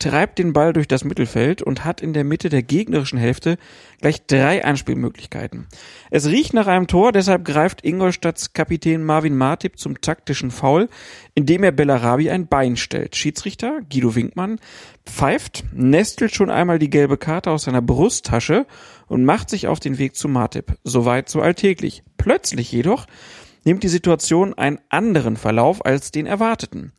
treibt 0.00 0.38
den 0.38 0.52
Ball 0.52 0.72
durch 0.72 0.88
das 0.88 1.04
Mittelfeld 1.04 1.62
und 1.62 1.84
hat 1.84 2.00
in 2.00 2.12
der 2.12 2.24
Mitte 2.24 2.48
der 2.48 2.62
gegnerischen 2.62 3.18
Hälfte 3.18 3.58
gleich 4.00 4.26
drei 4.26 4.64
Anspielmöglichkeiten. 4.64 5.68
Es 6.10 6.26
riecht 6.26 6.54
nach 6.54 6.66
einem 6.66 6.88
Tor, 6.88 7.12
deshalb 7.12 7.44
greift 7.44 7.84
Ingolstadts 7.84 8.52
Kapitän 8.52 9.04
Marvin 9.04 9.36
Martip 9.36 9.78
zum 9.78 10.00
taktischen 10.00 10.50
Foul, 10.50 10.88
indem 11.34 11.62
er 11.62 11.70
Bellarabi 11.70 12.30
ein 12.30 12.48
Bein 12.48 12.76
stellt. 12.76 13.14
Schiedsrichter 13.14 13.80
Guido 13.88 14.16
Winkmann 14.16 14.58
pfeift, 15.04 15.64
nestelt 15.72 16.34
schon 16.34 16.50
einmal 16.50 16.78
die 16.78 16.90
gelbe 16.90 17.18
Karte 17.18 17.50
aus 17.50 17.64
seiner 17.64 17.82
Brusttasche 17.82 18.66
und 19.06 19.24
macht 19.24 19.50
sich 19.50 19.68
auf 19.68 19.80
den 19.80 19.98
Weg 19.98 20.16
zu 20.16 20.28
Martip. 20.28 20.76
Soweit 20.82 21.28
so 21.28 21.42
alltäglich. 21.42 22.02
Plötzlich 22.16 22.72
jedoch 22.72 23.06
nimmt 23.64 23.82
die 23.82 23.88
Situation 23.88 24.54
einen 24.54 24.80
anderen 24.88 25.36
Verlauf 25.36 25.84
als 25.84 26.10
den 26.10 26.26
erwarteten. 26.26 26.92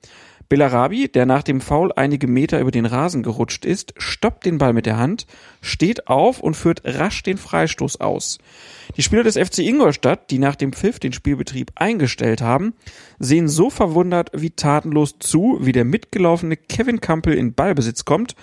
Bellarabi, 0.52 1.08
der 1.08 1.26
nach 1.26 1.44
dem 1.44 1.62
Foul 1.62 1.94
einige 1.96 2.28
Meter 2.28 2.60
über 2.60 2.72
den 2.72 2.86
Rasen 2.86 3.24
gerutscht 3.24 3.64
ist, 3.64 3.94
stoppt 3.96 4.46
den 4.46 4.58
Ball 4.58 4.74
mit 4.74 4.86
der 4.86 4.98
Hand, 4.98 5.26
steht 5.62 6.10
auf 6.10 6.42
und 6.42 6.58
führt 6.58 6.82
rasch 6.84 7.24
den 7.24 7.38
Freistoß 7.38 8.02
aus. 8.02 8.38
Die 8.98 9.02
Spieler 9.02 9.24
des 9.24 9.38
FC 9.38 9.60
Ingolstadt, 9.60 10.30
die 10.30 10.40
nach 10.40 10.58
dem 10.58 10.74
Pfiff 10.74 11.00
den 11.00 11.14
Spielbetrieb 11.14 11.72
eingestellt 11.76 12.42
haben, 12.42 12.74
sehen 13.18 13.48
so 13.48 13.70
verwundert 13.70 14.32
wie 14.34 14.50
tatenlos 14.50 15.16
zu, 15.20 15.60
wie 15.62 15.72
der 15.72 15.86
mitgelaufene 15.86 16.58
Kevin 16.58 17.00
Campbell 17.00 17.38
in 17.38 17.54
Ballbesitz 17.54 18.04
kommt 18.04 18.36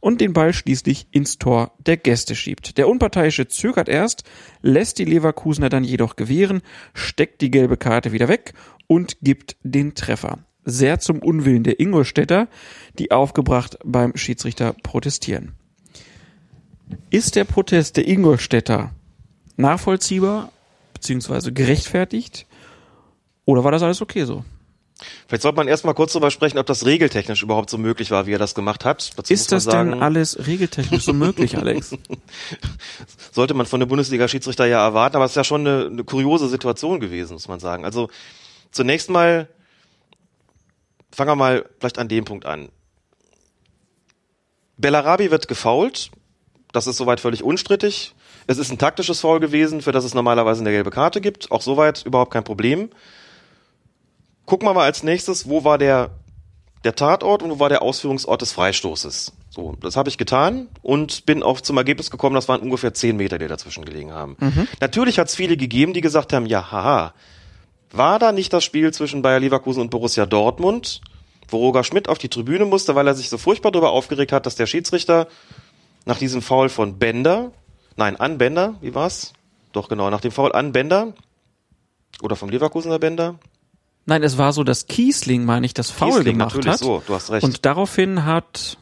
und 0.00 0.20
den 0.20 0.34
Ball 0.34 0.52
schließlich 0.52 1.06
ins 1.12 1.38
Tor 1.38 1.72
der 1.78 1.96
Gäste 1.96 2.34
schiebt. 2.34 2.76
Der 2.76 2.88
Unparteiische 2.90 3.48
zögert 3.48 3.88
erst, 3.88 4.24
lässt 4.60 4.98
die 4.98 5.06
Leverkusener 5.06 5.70
dann 5.70 5.82
jedoch 5.82 6.16
gewähren, 6.16 6.60
steckt 6.92 7.40
die 7.40 7.50
gelbe 7.50 7.78
Karte 7.78 8.12
wieder 8.12 8.28
weg 8.28 8.52
und 8.86 9.16
gibt 9.22 9.56
den 9.62 9.94
Treffer. 9.94 10.40
Sehr 10.64 10.98
zum 10.98 11.18
Unwillen 11.18 11.62
der 11.62 11.80
Ingolstädter, 11.80 12.48
die 12.98 13.10
aufgebracht 13.10 13.78
beim 13.84 14.16
Schiedsrichter 14.16 14.74
protestieren. 14.82 15.52
Ist 17.10 17.36
der 17.36 17.44
Protest 17.44 17.96
der 17.96 18.08
Ingolstädter 18.08 18.92
nachvollziehbar 19.56 20.50
bzw. 20.94 21.50
gerechtfertigt 21.52 22.46
oder 23.44 23.64
war 23.64 23.72
das 23.72 23.82
alles 23.82 24.00
okay 24.00 24.24
so? 24.24 24.44
Vielleicht 25.26 25.42
sollte 25.42 25.56
man 25.56 25.68
erstmal 25.68 25.94
kurz 25.94 26.12
darüber 26.12 26.30
sprechen, 26.30 26.58
ob 26.58 26.66
das 26.66 26.86
regeltechnisch 26.86 27.42
überhaupt 27.42 27.68
so 27.68 27.78
möglich 27.78 28.10
war, 28.10 28.26
wie 28.26 28.32
er 28.32 28.38
das 28.38 28.54
gemacht 28.54 28.84
hat. 28.84 29.10
Dazu 29.16 29.32
Ist 29.32 29.50
das 29.50 29.64
sagen, 29.64 29.90
denn 29.90 30.02
alles 30.02 30.46
regeltechnisch 30.46 31.04
so 31.04 31.12
möglich, 31.12 31.58
Alex? 31.58 31.96
sollte 33.32 33.54
man 33.54 33.66
von 33.66 33.80
der 33.80 33.86
Bundesliga-Schiedsrichter 33.86 34.66
ja 34.66 34.84
erwarten, 34.84 35.16
aber 35.16 35.24
es 35.24 35.32
ist 35.32 35.36
ja 35.36 35.44
schon 35.44 35.66
eine, 35.66 35.86
eine 35.86 36.04
kuriose 36.04 36.48
Situation 36.48 37.00
gewesen, 37.00 37.34
muss 37.34 37.48
man 37.48 37.58
sagen. 37.58 37.84
Also 37.84 38.08
zunächst 38.70 39.10
mal 39.10 39.48
fangen 41.14 41.30
wir 41.30 41.36
mal 41.36 41.64
vielleicht 41.78 41.98
an 41.98 42.08
dem 42.08 42.24
Punkt 42.24 42.46
an. 42.46 42.68
Bellarabi 44.76 45.30
wird 45.30 45.48
gefoult. 45.48 46.10
Das 46.72 46.86
ist 46.86 46.96
soweit 46.96 47.20
völlig 47.20 47.42
unstrittig. 47.44 48.14
Es 48.46 48.58
ist 48.58 48.70
ein 48.70 48.78
taktisches 48.78 49.20
Foul 49.20 49.40
gewesen, 49.40 49.80
für 49.80 49.92
das 49.92 50.04
es 50.04 50.12
normalerweise 50.12 50.60
eine 50.60 50.70
gelbe 50.70 50.90
Karte 50.90 51.20
gibt. 51.20 51.50
Auch 51.50 51.62
soweit 51.62 52.04
überhaupt 52.04 52.32
kein 52.32 52.44
Problem. 52.44 52.90
Gucken 54.44 54.68
wir 54.68 54.74
mal 54.74 54.84
als 54.84 55.02
nächstes, 55.02 55.48
wo 55.48 55.64
war 55.64 55.78
der, 55.78 56.10
der 56.82 56.94
Tatort 56.94 57.42
und 57.42 57.50
wo 57.50 57.58
war 57.60 57.68
der 57.68 57.80
Ausführungsort 57.82 58.42
des 58.42 58.52
Freistoßes. 58.52 59.32
So, 59.48 59.76
das 59.80 59.96
habe 59.96 60.08
ich 60.08 60.18
getan 60.18 60.66
und 60.82 61.24
bin 61.26 61.42
auch 61.44 61.60
zum 61.60 61.76
Ergebnis 61.76 62.10
gekommen, 62.10 62.34
das 62.34 62.48
waren 62.48 62.60
ungefähr 62.60 62.92
zehn 62.92 63.16
Meter, 63.16 63.38
die 63.38 63.46
dazwischen 63.46 63.84
gelegen 63.84 64.12
haben. 64.12 64.36
Natürlich 64.80 65.18
hat 65.20 65.28
es 65.28 65.36
viele 65.36 65.56
gegeben, 65.56 65.94
die 65.94 66.00
gesagt 66.00 66.32
haben, 66.32 66.44
ja, 66.44 66.72
haha, 66.72 67.14
war 67.96 68.18
da 68.18 68.32
nicht 68.32 68.52
das 68.52 68.64
Spiel 68.64 68.92
zwischen 68.92 69.22
Bayer 69.22 69.40
Leverkusen 69.40 69.80
und 69.80 69.90
Borussia 69.90 70.26
Dortmund, 70.26 71.00
wo 71.48 71.58
Roger 71.58 71.84
Schmidt 71.84 72.08
auf 72.08 72.18
die 72.18 72.28
Tribüne 72.28 72.64
musste, 72.64 72.94
weil 72.94 73.06
er 73.06 73.14
sich 73.14 73.28
so 73.28 73.38
furchtbar 73.38 73.72
darüber 73.72 73.92
aufgeregt 73.92 74.32
hat, 74.32 74.46
dass 74.46 74.56
der 74.56 74.66
Schiedsrichter 74.66 75.28
nach 76.04 76.18
diesem 76.18 76.42
Foul 76.42 76.68
von 76.68 76.98
Bender, 76.98 77.52
nein, 77.96 78.16
an 78.16 78.38
Bender, 78.38 78.74
wie 78.80 78.94
war's? 78.94 79.32
Doch 79.72 79.88
genau, 79.88 80.10
nach 80.10 80.20
dem 80.20 80.32
Foul 80.32 80.52
an 80.52 80.72
Bender 80.72 81.14
oder 82.22 82.36
vom 82.36 82.48
Leverkusener 82.48 82.98
Bender, 82.98 83.38
Nein, 84.06 84.22
es 84.22 84.36
war 84.36 84.52
so, 84.52 84.64
dass 84.64 84.86
Kiesling, 84.86 85.44
meine 85.44 85.64
ich, 85.64 85.72
das 85.72 85.90
Foul 85.90 86.10
Kiesling, 86.10 86.34
gemacht 86.34 86.56
natürlich 86.56 86.72
hat. 86.72 86.78
so, 86.80 87.02
du 87.06 87.14
hast 87.14 87.30
recht. 87.30 87.42
Und 87.42 87.64
daraufhin 87.64 88.26
hat 88.26 88.76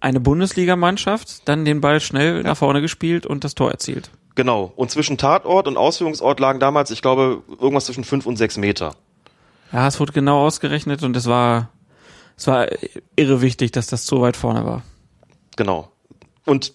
eine 0.00 0.18
Bundesligamannschaft 0.18 1.48
dann 1.48 1.64
den 1.64 1.80
Ball 1.80 2.00
schnell 2.00 2.42
nach 2.42 2.56
vorne 2.56 2.80
gespielt 2.80 3.26
und 3.26 3.44
das 3.44 3.54
Tor 3.54 3.70
erzielt. 3.70 4.10
Genau. 4.34 4.72
Und 4.76 4.90
zwischen 4.90 5.18
Tatort 5.18 5.68
und 5.68 5.76
Ausführungsort 5.76 6.40
lagen 6.40 6.60
damals, 6.60 6.90
ich 6.90 7.02
glaube, 7.02 7.42
irgendwas 7.60 7.86
zwischen 7.86 8.04
fünf 8.04 8.26
und 8.26 8.36
sechs 8.36 8.56
Meter. 8.56 8.94
Ja, 9.72 9.86
es 9.86 10.00
wurde 10.00 10.12
genau 10.12 10.44
ausgerechnet 10.44 11.02
und 11.02 11.16
es 11.16 11.26
war, 11.26 11.70
es 12.36 12.46
war 12.46 12.68
irre 13.16 13.40
wichtig, 13.42 13.72
dass 13.72 13.86
das 13.86 14.06
so 14.06 14.20
weit 14.20 14.36
vorne 14.36 14.64
war. 14.64 14.82
Genau. 15.56 15.90
Und 16.44 16.74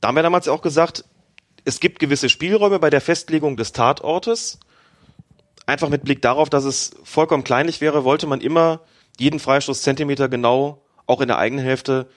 da 0.00 0.08
haben 0.08 0.16
wir 0.16 0.22
damals 0.22 0.48
auch 0.48 0.62
gesagt, 0.62 1.04
es 1.64 1.80
gibt 1.80 1.98
gewisse 1.98 2.28
Spielräume 2.28 2.78
bei 2.78 2.90
der 2.90 3.00
Festlegung 3.00 3.56
des 3.56 3.72
Tatortes. 3.72 4.58
Einfach 5.66 5.88
mit 5.88 6.04
Blick 6.04 6.22
darauf, 6.22 6.48
dass 6.48 6.64
es 6.64 6.96
vollkommen 7.04 7.44
kleinlich 7.44 7.80
wäre, 7.80 8.04
wollte 8.04 8.26
man 8.26 8.40
immer 8.40 8.80
jeden 9.18 9.38
Freistoß 9.38 9.82
Zentimeter 9.82 10.28
genau, 10.28 10.82
auch 11.06 11.20
in 11.20 11.28
der 11.28 11.38
eigenen 11.38 11.64
Hälfte, 11.64 12.08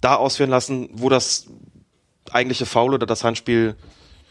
da 0.00 0.14
ausführen 0.14 0.50
lassen, 0.50 0.88
wo 0.92 1.08
das 1.08 1.48
eigentliche 2.34 2.66
Foul 2.66 2.94
oder 2.94 3.06
das 3.06 3.24
Handspiel 3.24 3.76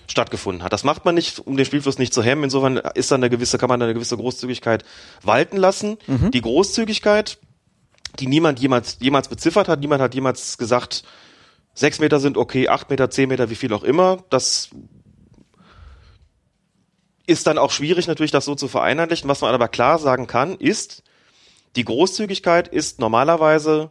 stattgefunden 0.08 0.64
hat. 0.64 0.74
Das 0.74 0.84
macht 0.84 1.06
man 1.06 1.16
nicht, 1.16 1.40
um 1.40 1.58
den 1.58 1.66
Spielfluss 1.66 1.98
nicht 1.98 2.14
zu 2.14 2.22
hemmen. 2.22 2.44
Insofern 2.44 2.78
ist 2.78 3.12
da 3.12 3.16
eine 3.16 3.30
gewisse, 3.30 3.58
kann 3.58 3.70
man 3.70 3.82
eine 3.82 3.94
gewisse 3.94 4.18
Großzügigkeit 4.18 4.84
walten 5.24 5.58
lassen. 5.58 5.98
Die 6.32 6.42
Großzügigkeit 6.42 7.40
die 8.20 8.28
niemand 8.28 8.60
jemals, 8.60 8.98
jemals 9.00 9.28
beziffert 9.28 9.68
hat. 9.68 9.80
Niemand 9.80 10.02
hat 10.02 10.16
jemals 10.16 10.58
gesagt, 10.58 11.04
sechs 11.74 12.00
Meter 12.00 12.20
sind 12.20 12.38
okay, 12.38 12.70
acht 12.70 12.90
Meter, 12.90 13.10
zehn 13.10 13.30
Meter, 13.30 13.50
wie 13.50 13.56
viel 13.56 13.74
auch 13.74 13.84
immer. 13.84 14.24
Das 14.30 14.70
ist 17.28 17.48
dann 17.48 17.58
auch 17.58 17.72
schwierig 17.72 18.08
natürlich, 18.08 18.32
das 18.32 18.46
so 18.46 18.56
zu 18.56 18.68
vereinheitlichen. 18.68 19.30
Was 19.30 19.42
man 19.42 19.54
aber 19.54 19.68
klar 19.68 20.00
sagen 20.00 20.28
kann, 20.28 20.56
ist, 20.56 21.04
die 21.76 21.86
Großzügigkeit 21.86 22.68
ist 22.68 23.00
normalerweise 23.00 23.90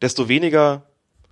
desto 0.00 0.28
weniger 0.28 0.86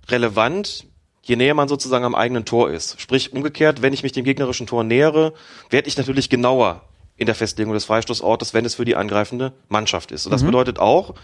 relevant, 0.07 0.85
je 1.25 1.35
näher 1.35 1.55
man 1.55 1.67
sozusagen 1.67 2.05
am 2.05 2.13
eigenen 2.13 2.45
Tor 2.45 2.69
ist. 2.69 3.01
Sprich, 3.01 3.33
umgekehrt, 3.33 3.81
wenn 3.81 3.93
ich 3.93 4.03
mich 4.03 4.11
dem 4.11 4.23
gegnerischen 4.23 4.67
Tor 4.67 4.83
nähere, 4.83 5.33
werde 5.71 5.87
ich 5.87 5.97
natürlich 5.97 6.29
genauer 6.29 6.83
in 7.17 7.25
der 7.25 7.33
Festlegung 7.33 7.73
des 7.73 7.85
Freistoßortes, 7.85 8.53
wenn 8.53 8.63
es 8.63 8.75
für 8.75 8.85
die 8.85 8.95
angreifende 8.95 9.53
Mannschaft 9.67 10.11
ist. 10.11 10.27
Und 10.27 10.31
das 10.31 10.43
bedeutet 10.43 10.79
auch, 10.79 11.15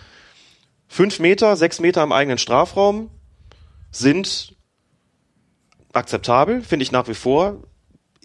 fünf 0.87 1.19
Meter, 1.19 1.55
sechs 1.55 1.79
Meter 1.79 2.01
am 2.01 2.11
eigenen 2.11 2.39
Strafraum 2.39 3.11
sind 3.91 4.55
akzeptabel, 5.93 6.63
finde 6.63 6.83
ich 6.83 6.91
nach 6.91 7.07
wie 7.07 7.13
vor. 7.13 7.63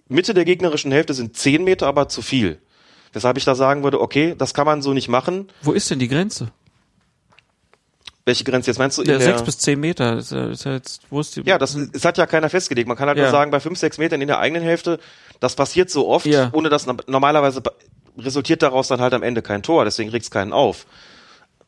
Mitte 0.08 0.32
der 0.32 0.44
gegnerischen 0.46 0.92
Hälfte 0.92 1.12
sind 1.12 1.36
zehn 1.36 1.62
Meter 1.64 1.88
aber 1.88 2.08
zu 2.08 2.22
viel. 2.22 2.62
Weshalb 3.12 3.36
ich 3.36 3.44
da 3.44 3.54
sagen 3.54 3.82
würde, 3.82 4.00
okay, 4.00 4.34
das 4.38 4.54
kann 4.54 4.66
man 4.66 4.80
so 4.80 4.94
nicht 4.94 5.08
machen. 5.08 5.48
Wo 5.60 5.72
ist 5.72 5.90
denn 5.90 5.98
die 5.98 6.08
Grenze? 6.08 6.52
Welche 8.26 8.42
Grenze 8.42 8.70
jetzt 8.70 8.78
meinst 8.78 8.98
du? 8.98 9.02
in 9.02 9.08
Ja, 9.08 9.18
der- 9.18 9.26
sechs 9.28 9.42
bis 9.44 9.56
zehn 9.58 9.78
Meter. 9.78 10.18
Ist 10.18 10.32
ja, 10.32 10.48
ist 10.50 10.64
ja 10.64 10.72
jetzt, 10.72 11.00
wo 11.10 11.20
ist 11.20 11.36
die? 11.36 11.42
Ja, 11.46 11.58
das 11.58 11.76
es 11.76 12.04
hat 12.04 12.18
ja 12.18 12.26
keiner 12.26 12.50
festgelegt. 12.50 12.88
Man 12.88 12.96
kann 12.96 13.06
halt 13.08 13.16
Ja. 13.18 13.24
nur 13.24 13.30
sagen, 13.30 13.52
bei 13.52 13.60
fünf, 13.60 13.78
sechs 13.78 13.98
Metern 13.98 14.20
in 14.20 14.26
der 14.26 14.40
eigenen 14.40 14.64
Hälfte, 14.64 14.98
das 15.38 15.54
passiert 15.54 15.90
so 15.90 16.08
oft, 16.08 16.26
Ja. 16.26 16.50
ohne 16.52 16.68
dass 16.68 16.86
no- 16.86 16.96
normalerweise 17.06 17.62
resultiert 18.18 18.62
daraus 18.62 18.88
dann 18.88 19.00
halt 19.00 19.14
am 19.14 19.22
Ende 19.22 19.42
kein 19.42 19.62
Tor, 19.62 19.84
deswegen 19.84 20.10
regt's 20.10 20.30
keinen 20.32 20.52
auf. 20.52 20.86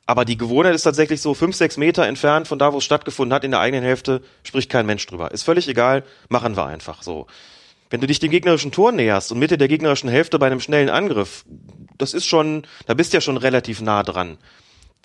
Aber 0.04 0.24
die 0.24 0.36
Gewohnheit 0.36 0.74
ist 0.74 0.82
tatsächlich 0.82 1.20
so 1.22 1.32
fünf, 1.34 1.54
sechs 1.54 1.76
Meter 1.76 2.06
entfernt 2.06 2.48
von 2.48 2.58
da, 2.58 2.72
wo 2.72 2.78
es 2.78 2.84
stattgefunden 2.84 3.32
hat, 3.34 3.44
in 3.44 3.52
der 3.52 3.60
eigenen 3.60 3.84
Hälfte, 3.84 4.22
spricht 4.42 4.68
kein 4.70 4.84
Mensch 4.86 5.06
drüber. 5.06 5.30
Ist 5.30 5.44
völlig 5.44 5.68
egal, 5.68 6.02
machen 6.28 6.56
wir 6.56 6.66
einfach 6.66 7.02
so. 7.04 7.28
Wenn 7.90 8.00
du 8.00 8.06
dich 8.08 8.18
dem 8.18 8.32
gegnerischen 8.32 8.72
Tor 8.72 8.90
näherst 8.90 9.30
und 9.30 9.38
Mitte 9.38 9.58
der 9.58 9.68
gegnerischen 9.68 10.08
Hälfte 10.08 10.38
bei 10.40 10.46
einem 10.46 10.60
schnellen 10.60 10.90
Angriff, 10.90 11.44
das 11.98 12.14
ist 12.14 12.26
schon, 12.26 12.66
da 12.86 12.94
bist 12.94 13.12
du 13.12 13.18
ja 13.18 13.20
schon 13.20 13.36
relativ 13.36 13.80
nah 13.80 14.02
dran. 14.02 14.38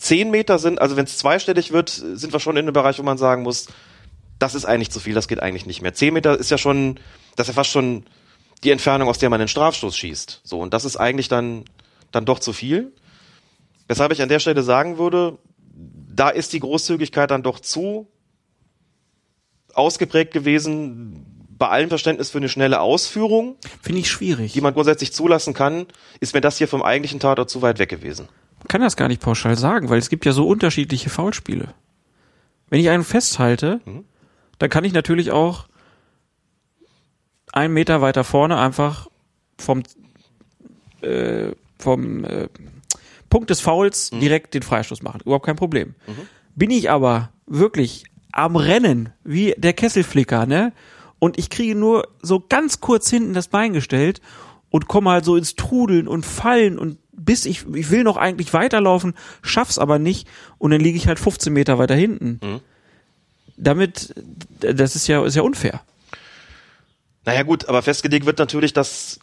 Zehn 0.03 0.31
Meter 0.31 0.59
sind, 0.59 0.81
also 0.81 0.97
wenn 0.97 1.05
es 1.05 1.17
zweistellig 1.17 1.71
wird, 1.71 1.87
sind 1.89 2.33
wir 2.33 2.41
schon 2.41 2.57
in 2.57 2.65
einem 2.65 2.73
Bereich, 2.73 2.99
wo 2.99 3.03
man 3.03 3.17
sagen 3.17 3.41
muss, 3.41 3.67
das 4.37 4.53
ist 4.53 4.65
eigentlich 4.65 4.91
zu 4.91 4.99
viel, 4.99 5.13
das 5.13 5.29
geht 5.29 5.39
eigentlich 5.39 5.65
nicht 5.65 5.81
mehr. 5.81 5.93
Zehn 5.93 6.13
Meter 6.13 6.37
ist 6.37 6.51
ja 6.51 6.57
schon, 6.57 6.99
das 7.37 7.47
ist 7.47 7.55
ja 7.55 7.61
fast 7.61 7.69
schon 7.69 8.03
die 8.65 8.71
Entfernung, 8.71 9.07
aus 9.07 9.19
der 9.19 9.29
man 9.29 9.39
den 9.39 9.47
Strafstoß 9.47 9.95
schießt. 9.95 10.41
So, 10.43 10.59
und 10.59 10.73
das 10.73 10.83
ist 10.83 10.97
eigentlich 10.97 11.29
dann, 11.29 11.63
dann 12.11 12.25
doch 12.25 12.39
zu 12.39 12.51
viel. 12.51 12.91
Weshalb 13.87 14.11
ich 14.11 14.21
an 14.21 14.27
der 14.27 14.39
Stelle 14.39 14.61
sagen 14.61 14.97
würde, 14.97 15.37
da 16.13 16.27
ist 16.27 16.51
die 16.51 16.59
Großzügigkeit 16.59 17.31
dann 17.31 17.41
doch 17.41 17.61
zu 17.61 18.11
ausgeprägt 19.73 20.33
gewesen, 20.33 21.47
bei 21.57 21.69
allem 21.69 21.87
Verständnis 21.87 22.29
für 22.29 22.39
eine 22.39 22.49
schnelle 22.49 22.81
Ausführung, 22.81 23.55
Finde 23.81 24.01
ich 24.01 24.11
schwierig. 24.11 24.51
die 24.51 24.59
man 24.59 24.73
grundsätzlich 24.73 25.13
zulassen 25.13 25.53
kann, 25.53 25.85
ist 26.19 26.33
mir 26.33 26.41
das 26.41 26.57
hier 26.57 26.67
vom 26.67 26.83
eigentlichen 26.83 27.21
Tatort 27.21 27.49
zu 27.49 27.61
weit 27.61 27.79
weg 27.79 27.87
gewesen. 27.87 28.27
Kann 28.73 28.81
das 28.81 28.95
gar 28.97 29.07
nicht 29.07 29.21
pauschal 29.21 29.55
sagen, 29.55 29.89
weil 29.91 29.99
es 29.99 30.09
gibt 30.09 30.25
ja 30.25 30.31
so 30.31 30.47
unterschiedliche 30.47 31.11
Foulspiele. 31.11 31.75
Wenn 32.71 32.79
ich 32.79 32.89
einen 32.89 33.03
festhalte, 33.03 33.81
Mhm. 33.85 34.03
dann 34.57 34.71
kann 34.71 34.83
ich 34.83 34.93
natürlich 34.93 35.29
auch 35.29 35.67
einen 37.51 37.71
Meter 37.75 38.01
weiter 38.01 38.23
vorne 38.23 38.57
einfach 38.57 39.05
vom, 39.59 39.83
äh, 41.01 41.51
vom 41.77 42.25
äh, 42.25 42.49
Punkt 43.29 43.51
des 43.51 43.61
Fouls 43.61 44.11
Mhm. 44.11 44.19
direkt 44.21 44.55
den 44.55 44.63
Freistoß 44.63 45.03
machen. 45.03 45.21
Überhaupt 45.21 45.45
kein 45.45 45.55
Problem. 45.55 45.93
Bin 46.55 46.71
ich 46.71 46.89
aber 46.89 47.29
wirklich 47.45 48.05
am 48.31 48.55
Rennen, 48.55 49.09
wie 49.23 49.53
der 49.55 49.73
Kesselflicker, 49.73 50.47
ne? 50.47 50.73
Und 51.19 51.37
ich 51.37 51.51
kriege 51.51 51.75
nur 51.75 52.07
so 52.23 52.39
ganz 52.49 52.79
kurz 52.79 53.07
hinten 53.07 53.35
das 53.35 53.49
Bein 53.49 53.73
gestellt 53.73 54.19
und 54.71 54.87
komme 54.87 55.11
halt 55.11 55.25
so 55.25 55.35
ins 55.35 55.53
Trudeln 55.55 56.07
und 56.07 56.25
Fallen 56.25 56.79
und 56.79 56.97
bis 57.25 57.45
ich, 57.45 57.65
ich 57.73 57.89
will 57.91 58.03
noch 58.03 58.17
eigentlich 58.17 58.53
weiterlaufen, 58.53 59.13
schaff's 59.41 59.77
aber 59.79 59.99
nicht 59.99 60.27
und 60.57 60.71
dann 60.71 60.81
liege 60.81 60.97
ich 60.97 61.07
halt 61.07 61.19
15 61.19 61.51
Meter 61.53 61.77
weiter 61.79 61.95
hinten. 61.95 62.39
Damit, 63.57 64.13
das 64.59 64.95
ist 64.95 65.07
ja, 65.07 65.23
ist 65.25 65.35
ja 65.35 65.43
unfair. 65.43 65.81
Naja 67.25 67.43
gut, 67.43 67.69
aber 67.69 67.81
festgelegt 67.81 68.25
wird 68.25 68.39
natürlich, 68.39 68.73
dass 68.73 69.19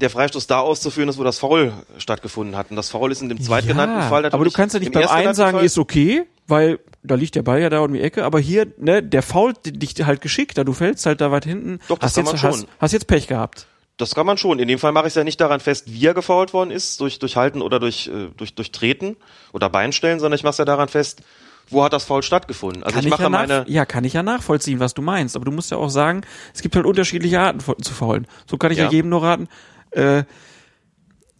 der 0.00 0.10
Freistoß 0.10 0.46
da 0.46 0.60
auszuführen 0.60 1.08
ist, 1.08 1.18
wo 1.18 1.24
das 1.24 1.38
Foul 1.38 1.72
stattgefunden 1.98 2.56
hat. 2.56 2.70
Und 2.70 2.76
das 2.76 2.90
Foul 2.90 3.12
ist 3.12 3.22
in 3.22 3.28
dem 3.28 3.40
zweitgenannten 3.40 3.96
Ja, 3.98 4.08
Fall 4.08 4.22
natürlich. 4.22 4.34
aber 4.34 4.44
du 4.44 4.50
kannst 4.50 4.74
ja 4.74 4.80
nicht 4.80 4.88
im 4.88 4.92
beim 4.92 5.08
einen 5.08 5.34
sagen, 5.34 5.56
Fall- 5.58 5.64
ist 5.64 5.78
okay, 5.78 6.24
weil 6.46 6.78
da 7.02 7.14
liegt 7.14 7.34
der 7.34 7.42
Ball 7.42 7.60
ja 7.60 7.70
da 7.70 7.80
um 7.80 7.92
die 7.92 8.00
Ecke, 8.00 8.24
aber 8.24 8.40
hier, 8.40 8.66
ne, 8.78 9.02
der 9.02 9.22
fault 9.22 9.58
dich 9.64 9.94
halt 10.04 10.20
geschickt, 10.20 10.58
da 10.58 10.64
du 10.64 10.72
fällst 10.72 11.06
halt 11.06 11.20
da 11.20 11.30
weit 11.30 11.44
hinten. 11.44 11.78
Doch, 11.88 11.98
das 11.98 12.16
hast 12.16 12.30
jetzt, 12.32 12.40
schon. 12.40 12.50
Hast, 12.50 12.66
hast 12.80 12.92
jetzt 12.92 13.06
Pech 13.06 13.26
gehabt. 13.28 13.66
Das 13.96 14.14
kann 14.14 14.26
man 14.26 14.36
schon. 14.36 14.58
In 14.58 14.68
dem 14.68 14.78
Fall 14.78 14.92
mache 14.92 15.06
ich 15.06 15.12
es 15.12 15.14
ja 15.14 15.24
nicht 15.24 15.40
daran 15.40 15.60
fest, 15.60 15.84
wie 15.92 16.06
er 16.06 16.14
gefault 16.14 16.52
worden 16.52 16.70
ist, 16.70 17.00
durch, 17.00 17.18
durch 17.18 17.36
Halten 17.36 17.62
oder 17.62 17.80
durch, 17.80 18.08
äh, 18.08 18.28
durch, 18.36 18.54
durch 18.54 18.70
Treten 18.70 19.16
oder 19.52 19.70
Beinstellen, 19.70 20.20
sondern 20.20 20.36
ich 20.36 20.42
mache 20.42 20.50
es 20.52 20.58
ja 20.58 20.64
daran 20.66 20.88
fest, 20.88 21.22
wo 21.70 21.82
hat 21.82 21.92
das 21.92 22.04
Foul 22.04 22.22
stattgefunden. 22.22 22.82
Also 22.82 22.94
Kann 22.94 23.00
ich 23.00 23.06
ich 23.06 23.10
mache 23.10 23.22
ja, 23.22 23.28
nach, 23.30 23.40
meine, 23.40 23.64
ja, 23.68 23.86
kann 23.86 24.04
ich 24.04 24.12
ja 24.12 24.22
nachvollziehen, 24.22 24.80
was 24.80 24.94
du 24.94 25.02
meinst, 25.02 25.34
aber 25.34 25.46
du 25.46 25.50
musst 25.50 25.70
ja 25.70 25.78
auch 25.78 25.88
sagen, 25.88 26.22
es 26.54 26.62
gibt 26.62 26.76
halt 26.76 26.86
unterschiedliche 26.86 27.40
Arten 27.40 27.60
zu 27.60 27.92
faulen. 27.92 28.26
So 28.48 28.58
kann 28.58 28.70
ich 28.70 28.78
ja, 28.78 28.84
Ja. 28.84 28.90
jedem 28.90 29.10
nur 29.10 29.22
raten, 29.22 29.48
äh, 29.92 30.24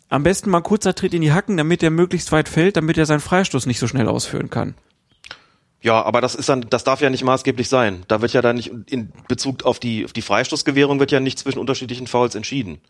am 0.08 0.22
besten 0.22 0.50
mal 0.50 0.58
ein 0.58 0.62
kurzer 0.64 0.94
Tritt 0.94 1.14
in 1.14 1.20
die 1.22 1.32
Hacken, 1.32 1.56
damit 1.56 1.82
er 1.82 1.90
möglichst 1.90 2.32
weit 2.32 2.48
fällt, 2.48 2.76
damit 2.76 2.96
er 2.96 3.06
seinen 3.06 3.20
Freistoß 3.20 3.66
nicht 3.66 3.78
so 3.78 3.86
schnell 3.86 4.08
ausführen 4.08 4.50
kann. 4.50 4.74
Ja, 5.86 6.02
aber 6.02 6.20
das 6.20 6.34
ist 6.34 6.48
dann, 6.48 6.62
das 6.68 6.82
darf 6.84 7.00
ja 7.00 7.08
nicht 7.10 7.22
maßgeblich 7.24 7.68
sein. 7.68 8.02
Da 8.08 8.20
wird 8.20 8.32
ja 8.32 8.42
dann 8.42 8.56
nicht 8.56 8.72
in 8.90 9.12
Bezug 9.28 9.64
auf 9.64 9.78
die, 9.78 10.04
auf 10.04 10.12
die 10.12 10.20
Freistoßgewährung 10.22 10.98
wird 11.00 11.12
ja 11.12 11.20
nicht 11.20 11.38
zwischen 11.38 11.58
unterschiedlichen 11.60 12.06
Fouls 12.08 12.34
entschieden. 12.34 12.80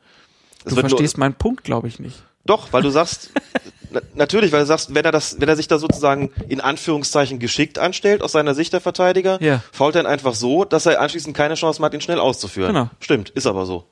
Es 0.64 0.70
Du 0.70 0.76
wird 0.76 0.84
nur- 0.84 0.90
verstehst 0.98 1.18
meinen 1.18 1.34
Punkt, 1.34 1.62
glaube 1.62 1.86
ich 1.88 2.00
nicht. 2.00 2.22
Doch, 2.46 2.72
weil 2.72 2.82
du 2.82 2.90
sagst, 2.90 3.30
na, 3.90 4.00
natürlich, 4.14 4.50
weil 4.52 4.60
du 4.60 4.66
sagst, 4.66 4.94
wenn 4.94 5.04
er 5.04 5.12
das, 5.12 5.40
wenn 5.40 5.48
er 5.48 5.56
sich 5.56 5.68
da 5.68 5.78
sozusagen 5.78 6.30
in 6.48 6.60
Anführungszeichen 6.60 7.38
geschickt 7.38 7.78
anstellt 7.78 8.22
aus 8.22 8.32
seiner 8.32 8.54
Sicht 8.54 8.72
der 8.72 8.80
Verteidiger, 8.80 9.42
Ja. 9.42 9.62
fault 9.72 9.94
er 9.96 10.02
ihn 10.02 10.06
einfach 10.06 10.34
so, 10.34 10.64
dass 10.64 10.86
er 10.86 11.00
anschließend 11.00 11.36
keine 11.36 11.54
Chance 11.54 11.80
mehr 11.80 11.86
hat, 11.86 11.94
ihn 11.94 12.00
schnell 12.00 12.18
auszuführen. 12.20 12.72
Genau. 12.72 12.90
Stimmt, 13.00 13.30
ist 13.30 13.46
aber 13.46 13.66
so. 13.66 13.84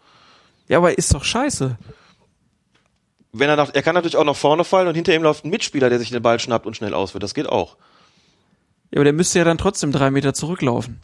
Ja, 0.68 0.78
aber 0.78 0.96
ist 0.96 1.12
doch 1.12 1.24
scheiße. 1.24 1.76
Wenn 3.32 3.48
er 3.50 3.56
nach, 3.56 3.70
er 3.74 3.82
kann 3.82 3.94
natürlich 3.94 4.16
auch 4.16 4.24
nach 4.24 4.36
vorne 4.36 4.64
fallen 4.64 4.86
und 4.88 4.94
hinter 4.94 5.12
ihm 5.14 5.22
läuft 5.24 5.44
ein 5.44 5.50
Mitspieler, 5.50 5.90
der 5.90 5.98
sich 5.98 6.10
den 6.10 6.22
Ball 6.22 6.38
schnappt 6.38 6.66
und 6.66 6.76
schnell 6.76 6.94
ausführt. 6.94 7.22
Das 7.22 7.34
geht 7.34 7.48
auch. 7.48 7.76
Ja, 8.90 8.98
aber 8.98 9.04
der 9.04 9.12
müsste 9.12 9.38
ja 9.38 9.44
dann 9.44 9.58
trotzdem 9.58 9.92
drei 9.92 10.10
Meter 10.10 10.34
zurücklaufen. 10.34 11.00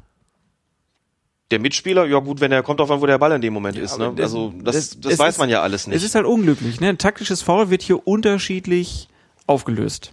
Der 1.50 1.58
Mitspieler, 1.58 2.06
ja 2.06 2.20
gut, 2.20 2.40
wenn 2.40 2.52
er 2.52 2.62
kommt 2.62 2.78
drauf 2.78 2.90
an, 2.92 3.00
wo 3.00 3.06
der 3.06 3.18
Ball 3.18 3.32
in 3.32 3.40
dem 3.40 3.52
Moment 3.52 3.76
ist. 3.76 3.98
Ne? 3.98 4.14
Also 4.18 4.54
das, 4.62 4.74
das- 4.74 5.00
das, 5.00 5.12
es 5.14 5.18
weiß 5.18 5.34
ist- 5.34 5.38
man 5.38 5.50
ja 5.50 5.62
alles 5.62 5.82
Es 5.82 5.86
nicht. 5.88 6.04
ist 6.04 6.14
halt 6.14 6.26
unglücklich, 6.26 6.80
ne? 6.80 6.90
Ein 6.90 6.98
taktisches 6.98 7.42
Foul 7.42 7.70
wird 7.70 7.82
hier 7.82 8.06
unterschiedlich 8.06 9.08
aufgelöst. 9.48 10.12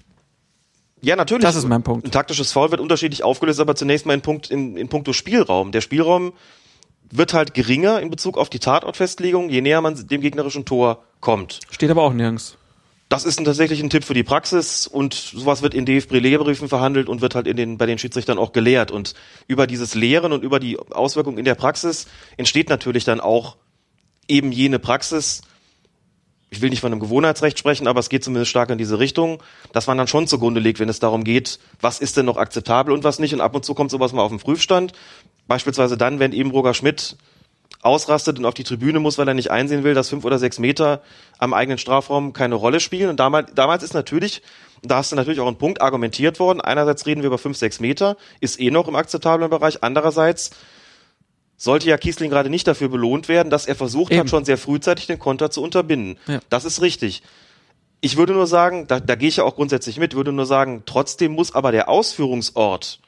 Ja, 1.01 1.15
natürlich. 1.15 1.43
Das 1.43 1.55
ist 1.55 1.67
mein 1.67 1.83
Punkt. 1.83 2.07
Ein 2.07 2.11
taktisches 2.11 2.51
Foul 2.51 2.71
wird 2.71 2.81
unterschiedlich 2.81 3.23
aufgelöst, 3.23 3.59
aber 3.59 3.75
zunächst 3.75 4.07
mal 4.07 4.15
in, 4.15 4.21
Punkt, 4.21 4.49
in, 4.49 4.75
in 4.77 4.89
puncto 4.89 5.13
Spielraum. 5.13 5.71
Der 5.71 5.81
Spielraum 5.81 6.33
wird 7.11 7.35
halt 7.35 7.53
geringer 7.53 7.99
in 8.01 8.09
Bezug 8.09 8.35
auf 8.35 8.49
die 8.49 8.57
Tatortfestlegung, 8.57 9.49
je 9.49 9.61
näher 9.61 9.79
man 9.81 10.07
dem 10.07 10.21
gegnerischen 10.21 10.65
Tor 10.65 11.03
kommt. 11.19 11.59
Steht 11.69 11.91
aber 11.91 12.01
auch 12.01 12.13
nirgends. 12.13 12.56
Das 13.09 13.23
ist 13.23 13.43
tatsächlich 13.43 13.81
ein 13.81 13.89
Tipp 13.89 14.03
für 14.03 14.13
die 14.13 14.23
Praxis 14.23 14.85
und 14.85 15.13
sowas 15.13 15.61
wird 15.61 15.73
in 15.73 15.85
DFB-Lehrbriefen 15.85 16.67
verhandelt 16.67 17.07
und 17.07 17.21
wird 17.21 17.35
halt 17.35 17.47
in 17.47 17.55
den, 17.55 17.77
bei 17.77 17.85
den 17.85 17.97
Schiedsrichtern 17.97 18.37
auch 18.37 18.51
gelehrt. 18.51 18.91
Und 18.91 19.13
über 19.47 19.65
dieses 19.65 19.95
Lehren 19.95 20.33
und 20.33 20.43
über 20.43 20.59
die 20.59 20.77
Auswirkungen 20.77 21.37
in 21.37 21.45
der 21.45 21.55
Praxis 21.55 22.07
entsteht 22.35 22.67
natürlich 22.67 23.05
dann 23.05 23.21
auch 23.21 23.55
eben 24.27 24.51
jene 24.51 24.77
Praxis, 24.77 25.41
ich 26.49 26.61
will 26.61 26.69
nicht 26.69 26.81
von 26.81 26.91
einem 26.91 26.99
Gewohnheitsrecht 26.99 27.59
sprechen, 27.59 27.87
aber 27.87 27.99
es 27.99 28.09
geht 28.09 28.23
zumindest 28.23 28.51
stark 28.51 28.69
in 28.69 28.77
diese 28.77 28.99
Richtung, 28.99 29.41
dass 29.73 29.87
man 29.87 29.97
dann 29.97 30.07
schon 30.07 30.27
zugrunde 30.27 30.59
legt, 30.59 30.79
wenn 30.79 30.89
es 30.89 30.99
darum 30.99 31.23
geht, 31.23 31.59
was 31.81 31.99
ist 31.99 32.17
denn 32.17 32.25
noch 32.25 32.37
akzeptabel 32.37 32.93
und 32.93 33.03
was 33.03 33.19
nicht. 33.19 33.33
Und 33.33 33.41
ab 33.41 33.55
und 33.55 33.65
zu 33.65 33.73
kommt 33.73 33.91
sowas 33.91 34.13
mal 34.13 34.21
auf 34.21 34.31
den 34.31 34.39
Prüfstand. 34.39 34.93
Beispielsweise 35.47 35.97
dann, 35.97 36.19
wenn 36.19 36.33
eben 36.33 36.51
Roger 36.51 36.73
Schmidt 36.73 37.17
ausrastet 37.87 38.37
und 38.37 38.45
auf 38.45 38.53
die 38.53 38.63
Tribüne 38.63 38.99
muss, 38.99 39.17
weil 39.17 39.27
er 39.27 39.33
nicht 39.33 39.49
einsehen 39.49 39.83
will, 39.83 39.93
dass 39.93 40.09
fünf 40.09 40.25
oder 40.25 40.37
sechs 40.37 40.59
Meter 40.59 41.01
am 41.39 41.53
eigenen 41.53 41.77
Strafraum 41.77 42.33
keine 42.33 42.55
Rolle 42.55 42.79
spielen. 42.79 43.09
Und 43.09 43.19
damals, 43.19 43.51
damals 43.55 43.83
ist 43.83 43.93
natürlich, 43.93 44.41
da 44.83 44.97
hast 44.97 45.11
du 45.11 45.15
natürlich 45.15 45.39
auch 45.39 45.47
einen 45.47 45.57
Punkt 45.57 45.81
argumentiert 45.81 46.39
worden. 46.39 46.61
Einerseits 46.61 47.05
reden 47.05 47.21
wir 47.21 47.27
über 47.27 47.37
fünf, 47.37 47.57
sechs 47.57 47.79
Meter, 47.79 48.17
ist 48.39 48.59
eh 48.59 48.69
noch 48.69 48.87
im 48.87 48.95
akzeptablen 48.95 49.49
Bereich. 49.49 49.83
Andererseits 49.83 50.51
sollte 51.55 51.89
ja 51.89 51.97
Kiesling 51.97 52.29
gerade 52.29 52.49
nicht 52.49 52.67
dafür 52.67 52.89
belohnt 52.89 53.27
werden, 53.27 53.49
dass 53.49 53.65
er 53.65 53.75
versucht 53.75 54.11
Eben. 54.11 54.21
hat, 54.21 54.29
schon 54.29 54.45
sehr 54.45 54.57
frühzeitig 54.57 55.07
den 55.07 55.17
Konter 55.17 55.49
zu 55.49 55.63
unterbinden. 55.63 56.19
Ja. 56.27 56.39
Das 56.49 56.65
ist 56.65 56.81
richtig. 56.81 57.23
Ich 57.99 58.15
würde 58.15 58.33
nur 58.33 58.45
sagen, 58.45 58.85
da, 58.87 58.99
da 58.99 59.15
gehe 59.15 59.29
ich 59.29 59.37
ja 59.37 59.43
auch 59.43 59.55
grundsätzlich 59.55 59.97
mit, 59.97 60.13
würde 60.13 60.31
nur 60.31 60.45
sagen, 60.45 60.83
trotzdem 60.85 61.31
muss 61.31 61.55
aber 61.55 61.71
der 61.71 61.89
Ausführungsort 61.89 62.99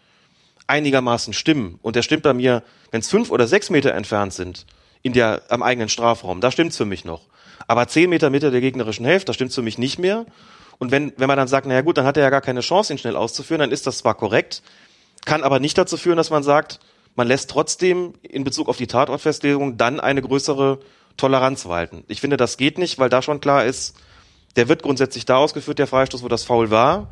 einigermaßen 0.69 1.33
stimmen. 1.33 1.79
Und 1.81 1.95
der 1.95 2.01
stimmt 2.01 2.23
bei 2.23 2.33
mir, 2.33 2.63
wenn 2.91 3.01
es 3.01 3.09
fünf 3.09 3.31
oder 3.31 3.47
sechs 3.47 3.69
Meter 3.69 3.93
entfernt 3.93 4.33
sind, 4.33 4.65
in 5.01 5.13
der, 5.13 5.41
am 5.49 5.63
eigenen 5.63 5.89
Strafraum, 5.89 6.41
da 6.41 6.51
stimmt's 6.51 6.77
für 6.77 6.85
mich 6.85 7.05
noch. 7.05 7.27
Aber 7.67 7.87
zehn 7.87 8.09
Meter 8.09 8.29
Mitte 8.29 8.51
der 8.51 8.61
gegnerischen 8.61 9.05
Hälfte, 9.05 9.27
da 9.27 9.33
stimmt's 9.33 9.55
für 9.55 9.61
mich 9.61 9.77
nicht 9.77 9.99
mehr. 9.99 10.25
Und 10.77 10.91
wenn, 10.91 11.13
wenn 11.17 11.27
man 11.27 11.37
dann 11.37 11.47
sagt, 11.47 11.67
naja 11.67 11.81
gut, 11.81 11.97
dann 11.97 12.05
hat 12.05 12.17
er 12.17 12.23
ja 12.23 12.29
gar 12.29 12.41
keine 12.41 12.61
Chance, 12.61 12.93
ihn 12.93 12.97
schnell 12.97 13.15
auszuführen, 13.15 13.59
dann 13.59 13.71
ist 13.71 13.87
das 13.87 13.99
zwar 13.99 14.15
korrekt, 14.15 14.61
kann 15.25 15.43
aber 15.43 15.59
nicht 15.59 15.77
dazu 15.77 15.97
führen, 15.97 16.17
dass 16.17 16.29
man 16.29 16.43
sagt, 16.43 16.79
man 17.15 17.27
lässt 17.27 17.49
trotzdem 17.49 18.13
in 18.21 18.43
Bezug 18.43 18.69
auf 18.69 18.77
die 18.77 18.87
Tatortfestlegung 18.87 19.77
dann 19.77 19.99
eine 19.99 20.21
größere 20.21 20.79
Toleranz 21.17 21.65
walten. 21.65 22.03
Ich 22.07 22.21
finde, 22.21 22.37
das 22.37 22.57
geht 22.57 22.77
nicht, 22.77 22.97
weil 22.97 23.09
da 23.09 23.21
schon 23.21 23.41
klar 23.41 23.65
ist, 23.65 23.95
der 24.55 24.69
wird 24.69 24.83
grundsätzlich 24.83 25.25
da 25.25 25.37
ausgeführt, 25.37 25.79
der 25.79 25.87
Freistoß, 25.87 26.23
wo 26.23 26.27
das 26.27 26.43
Foul 26.43 26.71
war. 26.71 27.09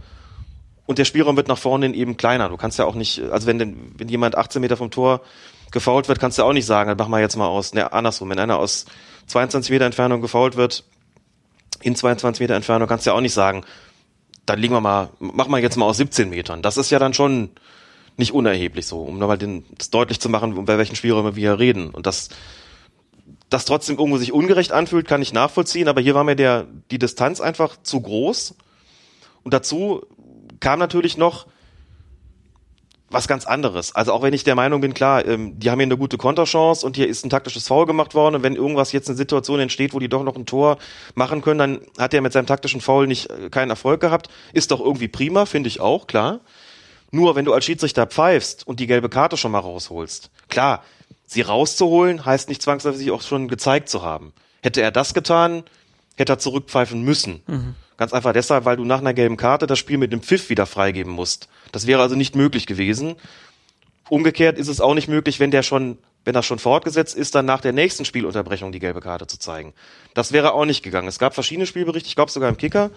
Und 0.87 0.97
der 0.97 1.05
Spielraum 1.05 1.35
wird 1.35 1.49
nach 1.49 1.57
vorne 1.57 1.93
eben 1.93 2.17
kleiner. 2.17 2.49
Du 2.49 2.57
kannst 2.57 2.79
ja 2.79 2.85
auch 2.85 2.95
nicht, 2.95 3.21
also 3.21 3.45
wenn, 3.45 3.91
wenn 3.99 4.09
jemand 4.09 4.35
18 4.35 4.61
Meter 4.61 4.77
vom 4.77 4.89
Tor 4.89 5.21
gefault 5.71 6.07
wird, 6.07 6.19
kannst 6.19 6.39
du 6.39 6.43
auch 6.43 6.53
nicht 6.53 6.65
sagen, 6.65 6.87
dann 6.87 6.97
mach 6.97 7.09
mal 7.09 7.21
jetzt 7.21 7.35
mal 7.35 7.45
aus, 7.45 7.73
ne, 7.73 7.91
andersrum. 7.91 8.29
Wenn 8.29 8.39
einer 8.39 8.57
aus 8.57 8.85
22 9.27 9.69
Meter 9.69 9.85
Entfernung 9.85 10.21
gefault 10.21 10.55
wird, 10.55 10.85
in 11.81 11.95
22 11.95 12.39
Meter 12.39 12.55
Entfernung 12.55 12.87
kannst 12.87 13.05
du 13.05 13.11
ja 13.11 13.15
auch 13.15 13.21
nicht 13.21 13.33
sagen, 13.33 13.63
dann 14.45 14.59
liegen 14.59 14.73
wir 14.73 14.81
mal, 14.81 15.09
mach 15.19 15.47
mal 15.47 15.61
jetzt 15.61 15.75
mal 15.75 15.85
aus 15.85 15.97
17 15.97 16.29
Metern. 16.29 16.61
Das 16.61 16.77
ist 16.77 16.89
ja 16.89 16.99
dann 16.99 17.13
schon 17.13 17.51
nicht 18.15 18.33
unerheblich 18.33 18.87
so, 18.87 19.01
um 19.01 19.19
nochmal 19.19 19.37
den, 19.37 19.65
das 19.77 19.89
deutlich 19.89 20.19
zu 20.21 20.29
machen, 20.29 20.65
bei 20.65 20.77
welchen 20.77 20.95
Spielräumen 20.95 21.35
wir 21.35 21.41
hier 21.41 21.59
reden. 21.59 21.89
Und 21.89 22.07
das, 22.07 22.29
das 23.49 23.65
trotzdem 23.65 23.97
irgendwo 23.97 24.17
sich 24.17 24.31
ungerecht 24.31 24.71
anfühlt, 24.71 25.07
kann 25.07 25.21
ich 25.21 25.33
nachvollziehen, 25.33 25.89
aber 25.89 26.01
hier 26.01 26.15
war 26.15 26.23
mir 26.23 26.35
der, 26.35 26.65
die 26.91 26.97
Distanz 26.97 27.41
einfach 27.41 27.75
zu 27.83 28.01
groß. 28.01 28.55
Und 29.43 29.53
dazu 29.53 30.05
kam 30.59 30.79
natürlich 30.79 31.17
noch 31.17 31.47
was 33.09 33.27
ganz 33.27 33.45
anderes. 33.45 33.95
Also 33.95 34.11
auch 34.11 34.21
wenn 34.21 34.33
ich 34.33 34.43
der 34.43 34.55
Meinung 34.55 34.81
bin, 34.81 34.93
klar, 34.93 35.25
ähm, 35.25 35.57
die 35.57 35.69
haben 35.69 35.79
hier 35.79 35.85
eine 35.85 35.97
gute 35.97 36.17
Konterchance 36.17 36.85
und 36.85 36.95
hier 36.95 37.07
ist 37.07 37.25
ein 37.25 37.29
taktisches 37.29 37.67
Foul 37.67 37.85
gemacht 37.85 38.15
worden 38.15 38.35
und 38.35 38.43
wenn 38.43 38.55
irgendwas 38.55 38.91
jetzt 38.91 39.07
eine 39.07 39.17
Situation 39.17 39.59
entsteht, 39.59 39.93
wo 39.93 39.99
die 39.99 40.09
doch 40.09 40.23
noch 40.23 40.35
ein 40.35 40.45
Tor 40.45 40.77
machen 41.15 41.41
können, 41.41 41.59
dann 41.59 41.81
hat 41.97 42.13
er 42.13 42.21
mit 42.21 42.33
seinem 42.33 42.47
taktischen 42.47 42.81
Foul 42.81 43.07
nicht 43.07 43.29
äh, 43.29 43.49
keinen 43.49 43.69
Erfolg 43.69 44.01
gehabt. 44.01 44.29
Ist 44.51 44.71
doch 44.71 44.81
irgendwie 44.81 45.07
prima, 45.07 45.45
finde 45.45 45.69
ich 45.69 45.79
auch, 45.79 46.07
klar. 46.07 46.41
Nur 47.11 47.35
wenn 47.35 47.45
du 47.45 47.53
als 47.53 47.63
Schiedsrichter 47.63 48.05
pfeifst 48.05 48.67
und 48.67 48.81
die 48.81 48.87
gelbe 48.87 49.07
Karte 49.07 49.37
schon 49.37 49.51
mal 49.51 49.59
rausholst, 49.59 50.29
klar, 50.49 50.83
sie 51.25 51.41
rauszuholen 51.41 52.25
heißt 52.25 52.49
nicht 52.49 52.61
zwangsläufig 52.61 53.11
auch 53.11 53.21
schon 53.21 53.47
gezeigt 53.47 53.87
zu 53.87 54.01
haben. 54.01 54.33
Hätte 54.61 54.81
er 54.81 54.91
das 54.91 55.13
getan, 55.13 55.63
hätte 56.17 56.33
er 56.33 56.39
zurückpfeifen 56.39 57.01
müssen. 57.03 57.41
Mhm. 57.47 57.75
Ganz 57.97 58.13
einfach 58.13 58.33
deshalb, 58.33 58.65
weil 58.65 58.77
du 58.77 58.85
nach 58.85 58.99
einer 58.99 59.13
gelben 59.13 59.37
Karte 59.37 59.65
das 59.65 59.79
Spiel 59.79 59.97
mit 59.97 60.13
dem 60.13 60.21
Pfiff 60.21 60.49
wieder 60.49 60.65
freigeben 60.65 61.11
musst. 61.11 61.49
Das 61.71 61.87
wäre 61.87 62.01
also 62.01 62.15
nicht 62.15 62.35
möglich 62.35 62.67
gewesen. 62.67 63.15
Umgekehrt 64.09 64.57
ist 64.57 64.67
es 64.67 64.79
auch 64.79 64.93
nicht 64.93 65.07
möglich, 65.07 65.39
wenn 65.39 65.51
der 65.51 65.63
schon, 65.63 65.97
wenn 66.23 66.33
das 66.33 66.45
schon 66.45 66.59
fortgesetzt 66.59 67.15
ist, 67.15 67.35
dann 67.35 67.45
nach 67.45 67.59
der 67.59 67.73
nächsten 67.73 68.05
Spielunterbrechung 68.05 68.71
die 68.71 68.79
gelbe 68.79 69.01
Karte 69.01 69.27
zu 69.27 69.39
zeigen. 69.39 69.73
Das 70.13 70.31
wäre 70.31 70.53
auch 70.53 70.65
nicht 70.65 70.83
gegangen. 70.83 71.07
Es 71.07 71.19
gab 71.19 71.33
verschiedene 71.33 71.65
Spielberichte, 71.65 72.07
ich 72.07 72.15
glaube 72.15 72.31
sogar 72.31 72.49
im 72.49 72.57
Kicker, 72.57 72.91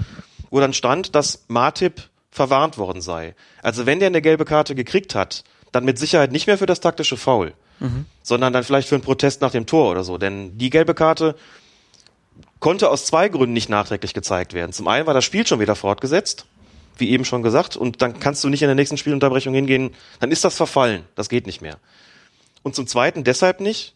wo 0.50 0.60
dann 0.60 0.74
stand, 0.74 1.14
dass 1.14 1.44
Martip 1.48 2.02
verwarnt 2.30 2.78
worden 2.78 3.00
sei. 3.00 3.34
Also 3.62 3.86
wenn 3.86 3.98
der 3.98 4.08
eine 4.08 4.22
gelbe 4.22 4.44
Karte 4.44 4.74
gekriegt 4.74 5.14
hat, 5.14 5.44
dann 5.72 5.84
mit 5.84 5.98
Sicherheit 5.98 6.30
nicht 6.30 6.46
mehr 6.46 6.58
für 6.58 6.66
das 6.66 6.80
taktische 6.80 7.16
Foul, 7.16 7.54
mhm. 7.78 8.04
sondern 8.22 8.52
dann 8.52 8.64
vielleicht 8.64 8.88
für 8.88 8.96
einen 8.96 9.04
Protest 9.04 9.40
nach 9.40 9.50
dem 9.50 9.66
Tor 9.66 9.90
oder 9.90 10.04
so. 10.04 10.18
Denn 10.18 10.58
die 10.58 10.70
gelbe 10.70 10.94
Karte 10.94 11.36
konnte 12.60 12.90
aus 12.90 13.06
zwei 13.06 13.28
Gründen 13.28 13.54
nicht 13.54 13.68
nachträglich 13.68 14.14
gezeigt 14.14 14.52
werden. 14.54 14.72
Zum 14.72 14.86
einen 14.86 15.06
war 15.06 15.14
das 15.14 15.24
Spiel 15.24 15.46
schon 15.46 15.60
wieder 15.60 15.74
fortgesetzt, 15.74 16.46
wie 16.98 17.10
eben 17.10 17.24
schon 17.24 17.42
gesagt, 17.42 17.76
und 17.76 18.02
dann 18.02 18.20
kannst 18.20 18.44
du 18.44 18.48
nicht 18.48 18.62
in 18.62 18.68
der 18.68 18.74
nächsten 18.74 18.98
Spielunterbrechung 18.98 19.54
hingehen, 19.54 19.94
dann 20.20 20.30
ist 20.30 20.44
das 20.44 20.56
verfallen, 20.56 21.04
das 21.14 21.28
geht 21.28 21.46
nicht 21.46 21.62
mehr. 21.62 21.78
Und 22.62 22.74
zum 22.74 22.86
zweiten 22.86 23.24
deshalb 23.24 23.60
nicht, 23.60 23.94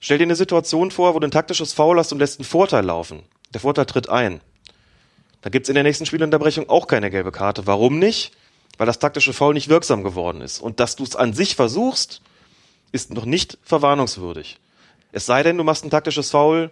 stell 0.00 0.18
dir 0.18 0.24
eine 0.24 0.36
Situation 0.36 0.90
vor, 0.90 1.14
wo 1.14 1.20
du 1.20 1.28
ein 1.28 1.30
taktisches 1.30 1.72
Foul 1.72 1.98
hast 1.98 2.12
und 2.12 2.18
lässt 2.18 2.40
einen 2.40 2.44
Vorteil 2.44 2.84
laufen. 2.84 3.22
Der 3.54 3.60
Vorteil 3.60 3.86
tritt 3.86 4.08
ein. 4.08 4.40
Da 5.42 5.50
gibt's 5.50 5.68
in 5.68 5.74
der 5.74 5.84
nächsten 5.84 6.04
Spielunterbrechung 6.04 6.68
auch 6.68 6.86
keine 6.86 7.10
gelbe 7.10 7.32
Karte. 7.32 7.66
Warum 7.66 7.98
nicht? 7.98 8.32
Weil 8.76 8.86
das 8.86 8.98
taktische 8.98 9.32
Foul 9.32 9.54
nicht 9.54 9.68
wirksam 9.68 10.02
geworden 10.02 10.40
ist. 10.40 10.60
Und 10.60 10.80
dass 10.80 10.96
du 10.96 11.04
es 11.04 11.16
an 11.16 11.32
sich 11.32 11.54
versuchst, 11.54 12.22
ist 12.92 13.12
noch 13.12 13.24
nicht 13.24 13.58
verwarnungswürdig. 13.62 14.58
Es 15.12 15.26
sei 15.26 15.42
denn, 15.42 15.56
du 15.56 15.64
machst 15.64 15.84
ein 15.84 15.90
taktisches 15.90 16.30
Foul, 16.30 16.70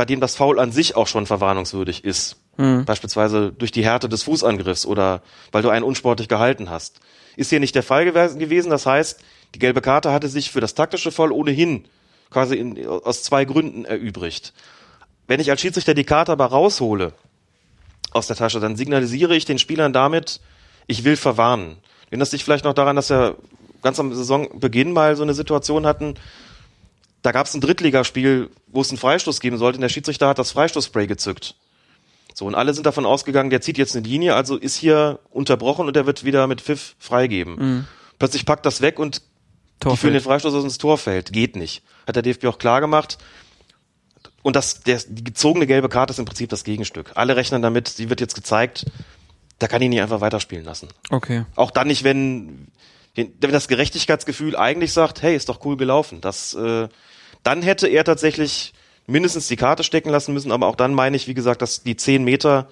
bei 0.00 0.06
dem 0.06 0.18
das 0.20 0.34
Foul 0.34 0.58
an 0.58 0.72
sich 0.72 0.96
auch 0.96 1.06
schon 1.06 1.26
verwarnungswürdig 1.26 2.06
ist. 2.06 2.36
Mhm. 2.56 2.86
Beispielsweise 2.86 3.52
durch 3.52 3.70
die 3.70 3.84
Härte 3.84 4.08
des 4.08 4.22
Fußangriffs 4.22 4.86
oder 4.86 5.20
weil 5.52 5.60
du 5.60 5.68
einen 5.68 5.84
unsportlich 5.84 6.26
gehalten 6.26 6.70
hast. 6.70 7.00
Ist 7.36 7.50
hier 7.50 7.60
nicht 7.60 7.74
der 7.74 7.82
Fall 7.82 8.06
gewesen. 8.06 8.70
Das 8.70 8.86
heißt, 8.86 9.22
die 9.54 9.58
gelbe 9.58 9.82
Karte 9.82 10.10
hatte 10.10 10.28
sich 10.28 10.50
für 10.50 10.62
das 10.62 10.74
taktische 10.74 11.12
Foul 11.12 11.32
ohnehin 11.32 11.84
quasi 12.30 12.56
in, 12.56 12.86
aus 12.86 13.24
zwei 13.24 13.44
Gründen 13.44 13.84
erübrigt. 13.84 14.54
Wenn 15.26 15.38
ich 15.38 15.50
als 15.50 15.60
Schiedsrichter 15.60 15.92
die 15.92 16.04
Karte 16.04 16.32
aber 16.32 16.46
raushole 16.46 17.12
aus 18.12 18.26
der 18.26 18.36
Tasche, 18.36 18.58
dann 18.58 18.76
signalisiere 18.76 19.36
ich 19.36 19.44
den 19.44 19.58
Spielern 19.58 19.92
damit, 19.92 20.40
ich 20.86 21.04
will 21.04 21.18
verwarnen. 21.18 21.76
Erinnerst 22.06 22.32
dich 22.32 22.42
vielleicht 22.42 22.64
noch 22.64 22.72
daran, 22.72 22.96
dass 22.96 23.10
wir 23.10 23.36
ganz 23.82 24.00
am 24.00 24.14
Saisonbeginn 24.14 24.94
mal 24.94 25.14
so 25.14 25.24
eine 25.24 25.34
Situation 25.34 25.84
hatten, 25.84 26.14
da 27.22 27.32
gab 27.32 27.46
es 27.46 27.54
ein 27.54 27.60
Drittligaspiel, 27.60 28.50
wo 28.66 28.80
es 28.80 28.90
einen 28.90 28.98
Freistoß 28.98 29.40
geben 29.40 29.58
sollte, 29.58 29.76
und 29.76 29.82
der 29.82 29.88
Schiedsrichter 29.88 30.28
hat 30.28 30.38
das 30.38 30.52
Freistoßspray 30.52 31.06
gezückt. 31.06 31.54
So, 32.34 32.46
und 32.46 32.54
alle 32.54 32.72
sind 32.74 32.86
davon 32.86 33.06
ausgegangen, 33.06 33.50
der 33.50 33.60
zieht 33.60 33.76
jetzt 33.76 33.96
eine 33.96 34.06
Linie, 34.06 34.34
also 34.34 34.56
ist 34.56 34.76
hier 34.76 35.18
unterbrochen 35.30 35.86
und 35.86 35.96
er 35.96 36.06
wird 36.06 36.24
wieder 36.24 36.46
mit 36.46 36.60
Pfiff 36.60 36.94
freigeben. 36.98 37.54
Mhm. 37.56 37.84
Plötzlich 38.18 38.46
packt 38.46 38.64
das 38.64 38.80
weg 38.80 38.98
und 38.98 39.22
Torfeld. 39.80 39.92
die 39.92 40.00
führen 40.00 40.12
den 40.14 40.22
Freistoß 40.22 40.54
aus 40.54 40.64
ins 40.64 40.78
Torfeld. 40.78 41.32
Geht 41.32 41.56
nicht. 41.56 41.82
Hat 42.06 42.16
der 42.16 42.22
DFB 42.22 42.46
auch 42.46 42.58
klar 42.58 42.80
gemacht. 42.80 43.18
Und 44.42 44.56
das, 44.56 44.80
der, 44.80 45.00
die 45.06 45.24
gezogene 45.24 45.66
gelbe 45.66 45.88
Karte 45.88 46.12
ist 46.12 46.18
im 46.18 46.24
Prinzip 46.24 46.50
das 46.50 46.64
Gegenstück. 46.64 47.12
Alle 47.14 47.36
rechnen 47.36 47.62
damit, 47.62 47.88
sie 47.88 48.08
wird 48.08 48.20
jetzt 48.20 48.34
gezeigt, 48.34 48.86
da 49.58 49.68
kann 49.68 49.82
ich 49.82 49.88
nicht 49.88 50.00
einfach 50.00 50.20
weiterspielen 50.20 50.64
lassen. 50.64 50.88
Okay. 51.10 51.44
Auch 51.56 51.70
dann 51.70 51.88
nicht, 51.88 52.04
wenn, 52.04 52.68
wenn 53.14 53.52
das 53.52 53.68
Gerechtigkeitsgefühl 53.68 54.56
eigentlich 54.56 54.92
sagt, 54.92 55.20
hey, 55.20 55.36
ist 55.36 55.48
doch 55.50 55.64
cool 55.64 55.76
gelaufen. 55.76 56.20
Das, 56.22 56.54
äh, 56.54 56.88
dann 57.42 57.62
hätte 57.62 57.88
er 57.88 58.04
tatsächlich 58.04 58.72
mindestens 59.06 59.48
die 59.48 59.56
Karte 59.56 59.82
stecken 59.82 60.10
lassen 60.10 60.32
müssen, 60.32 60.52
aber 60.52 60.66
auch 60.66 60.76
dann 60.76 60.94
meine 60.94 61.16
ich, 61.16 61.26
wie 61.26 61.34
gesagt, 61.34 61.62
dass 61.62 61.82
die 61.82 61.96
zehn 61.96 62.24
Meter 62.24 62.68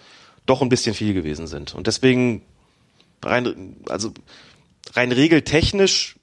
doch 0.47 0.63
ein 0.63 0.69
bisschen 0.69 0.95
viel 0.95 1.15
gewesen 1.15 1.47
sind. 1.47 1.75
Und 1.75 1.87
deswegen 1.87 2.43
rein, 3.23 3.77
also 3.89 4.13
rein 4.95 5.13
regeltechnisch 5.13 6.17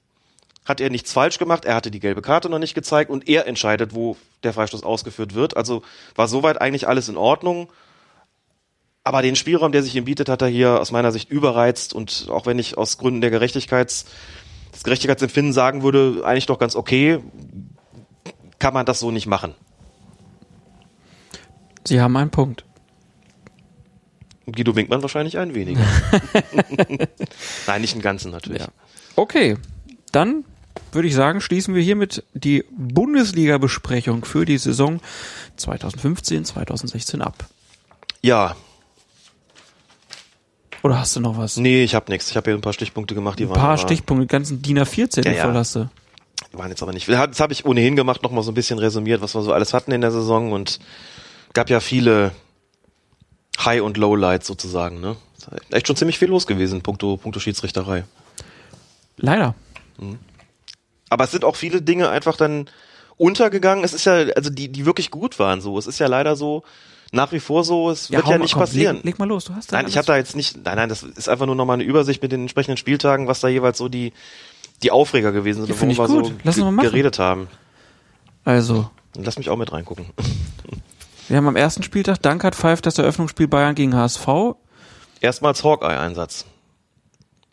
hat 0.66 0.82
er 0.82 0.90
nichts 0.90 1.14
falsch 1.14 1.38
gemacht. 1.38 1.66
Er 1.66 1.76
hatte 1.76 1.92
die 1.92 2.00
gelbe 2.00 2.22
Karte 2.22 2.50
noch 2.50 2.60
nicht 2.60 2.74
gezeigt 2.74 3.12
und 3.12 3.30
er 3.30 3.46
entscheidet, 3.46 3.94
wo 3.94 4.18
der 4.44 4.54
Freistoß 4.54 4.84
ausgeführt 4.84 5.36
wird. 5.36 5.56
Also 5.56 5.84
war 6.16 6.28
soweit 6.28 6.60
eigentlich 6.60 6.88
alles 6.88 7.08
in 7.08 7.18
Ordnung. 7.18 7.72
Aber 9.04 9.22
den 9.22 9.36
Spielraum, 9.36 9.72
der 9.72 9.84
sich 9.84 9.96
ihm 9.96 10.06
bietet, 10.06 10.30
hat 10.30 10.42
er 10.42 10.48
hier 10.48 10.82
aus 10.82 10.92
meiner 10.92 11.12
Sicht 11.12 11.30
überreizt 11.30 11.94
und 11.94 12.28
auch 12.30 12.48
wenn 12.48 12.58
ich 12.58 12.76
aus 12.76 12.98
Gründen 12.98 13.22
der 13.22 13.30
Gerechtigkeits, 13.30 14.06
des 14.74 14.84
Gerechtigkeitsempfinden 14.84 15.54
sagen 15.54 15.84
würde, 15.84 16.24
eigentlich 16.26 16.48
doch 16.48 16.58
ganz 16.58 16.76
okay, 16.76 17.20
kann 18.60 18.74
man 18.74 18.86
das 18.86 19.00
so 19.00 19.12
nicht 19.12 19.28
machen. 19.28 19.56
Sie 21.86 22.02
haben 22.02 22.16
einen 22.18 22.32
Punkt. 22.32 22.66
Guido 24.48 24.76
Winkmann 24.76 25.02
wahrscheinlich 25.02 25.38
ein 25.38 25.56
weniger. 25.56 25.82
Nein, 27.68 27.82
nicht 27.82 27.96
im 27.96 28.02
Ganzen 28.02 28.32
natürlich. 28.32 28.62
Ja. 28.62 28.68
Okay, 29.16 29.58
dann 30.12 30.44
würde 30.92 31.08
ich 31.08 31.16
sagen, 31.16 31.42
schließen 31.42 31.74
wir 31.74 31.82
hiermit 31.82 32.24
die 32.34 32.64
Bundesliga-Besprechung 32.72 34.26
für 34.26 34.46
die 34.46 34.58
Saison 34.58 35.00
2015-2016 35.58 37.22
ab. 37.22 37.46
Ja. 38.22 38.56
Oder 40.84 41.00
hast 41.00 41.16
du 41.16 41.20
noch 41.20 41.38
was? 41.38 41.58
Nee, 41.58 41.84
ich 41.84 41.96
habe 41.96 42.12
nichts. 42.12 42.30
Ich 42.30 42.38
habe 42.38 42.52
hier 42.52 42.58
ein 42.58 42.62
paar 42.62 42.74
Stichpunkte 42.74 43.16
gemacht. 43.16 43.40
Die 43.40 43.46
ein 43.46 43.54
paar 43.54 43.78
Stichpunkte, 43.78 44.28
ganzen 44.28 44.62
DIN 44.62 44.80
A4-Zettel 44.80 45.32
ja, 45.32 45.38
ja. 45.40 45.44
voll 45.46 45.54
hast 45.56 45.76
du 45.76 45.90
waren 46.58 46.70
jetzt 46.70 46.82
aber 46.82 46.94
nicht. 46.94 47.08
Das 47.08 47.40
habe 47.40 47.54
ich 47.54 47.66
ohnehin 47.66 47.96
gemacht, 47.96 48.24
noch 48.24 48.32
mal 48.32 48.44
so 48.44 48.52
ein 48.52 48.56
bisschen 48.56 48.80
resümiert, 48.80 49.22
was 49.22 49.36
wir 49.36 49.42
so 49.42 49.54
alles 49.54 49.74
hatten 49.74 49.92
in 49.92 50.02
der 50.02 50.12
Saison 50.12 50.52
und 50.52 50.80
gab 51.54 51.70
ja 51.70 51.80
viele 51.80 52.32
High- 53.64 53.82
und 53.82 53.98
Lowlights 53.98 54.48
sozusagen. 54.48 55.00
Ne? 55.00 55.16
Echt 55.72 55.88
schon 55.88 55.96
ziemlich 55.96 56.20
viel 56.20 56.30
los 56.30 56.48
gewesen, 56.48 56.82
punkto, 56.82 57.18
punkto 57.18 57.40
Schiedsrichterei. 57.40 58.04
Leider. 59.18 59.56
Mhm. 59.98 60.20
Aber 61.10 61.24
es 61.24 61.32
sind 61.32 61.46
auch 61.46 61.56
viele 61.56 61.82
Dinge 61.82 62.10
einfach 62.10 62.36
dann 62.36 62.70
untergegangen. 63.18 63.84
Es 63.84 63.94
ist 63.94 64.06
ja, 64.06 64.14
also 64.36 64.50
die, 64.50 64.70
die 64.70 64.86
wirklich 64.86 65.12
gut 65.12 65.40
waren 65.40 65.62
so. 65.62 65.78
Es 65.78 65.88
ist 65.88 66.00
ja 66.00 66.08
leider 66.08 66.36
so, 66.36 66.64
nach 67.12 67.32
wie 67.32 67.40
vor 67.40 67.64
so, 67.64 67.90
es 67.90 68.10
ja, 68.10 68.18
wird 68.18 68.28
ja 68.28 68.38
nicht 68.38 68.54
komm, 68.54 68.62
passieren. 68.62 68.98
Leg, 68.98 69.06
leg, 69.06 69.20
mal 69.20 69.28
los, 69.28 69.46
du 69.46 69.56
hast 69.56 69.72
da 69.72 69.78
Nein, 69.78 69.88
ich 69.88 69.98
habe 69.98 70.08
da 70.08 70.18
jetzt 70.18 70.36
nicht, 70.36 70.64
nein, 70.64 70.76
nein, 70.76 70.90
das 70.90 71.04
ist 71.04 71.30
einfach 71.30 71.46
nur 71.46 71.56
nochmal 71.56 71.76
eine 71.76 71.84
Übersicht 71.84 72.22
mit 72.22 72.32
den 72.32 72.42
entsprechenden 72.42 72.78
Spieltagen, 72.78 73.28
was 73.28 73.40
da 73.40 73.48
jeweils 73.48 73.78
so 73.78 73.88
die, 73.88 74.14
die 74.84 74.92
Aufreger 74.92 75.32
gewesen 75.32 75.66
sind, 75.66 75.76
ja, 75.76 75.82
worüber 75.82 76.10
wir 76.44 76.52
so 76.52 76.72
geredet 76.72 77.20
haben. 77.20 77.48
Also. 78.44 78.90
Lass 79.18 79.38
mich 79.38 79.50
auch 79.50 79.58
mit 79.58 79.72
reingucken. 79.72 80.06
Wir 81.28 81.38
haben 81.38 81.48
am 81.48 81.56
ersten 81.56 81.82
Spieltag, 81.82 82.22
Dankert 82.22 82.54
pfeift 82.54 82.86
das 82.86 83.00
Eröffnungsspiel 83.00 83.48
Bayern 83.48 83.74
gegen 83.74 83.96
HSV. 83.96 84.28
Erstmals 85.22 85.64
Hawkeye-Einsatz. 85.64 86.46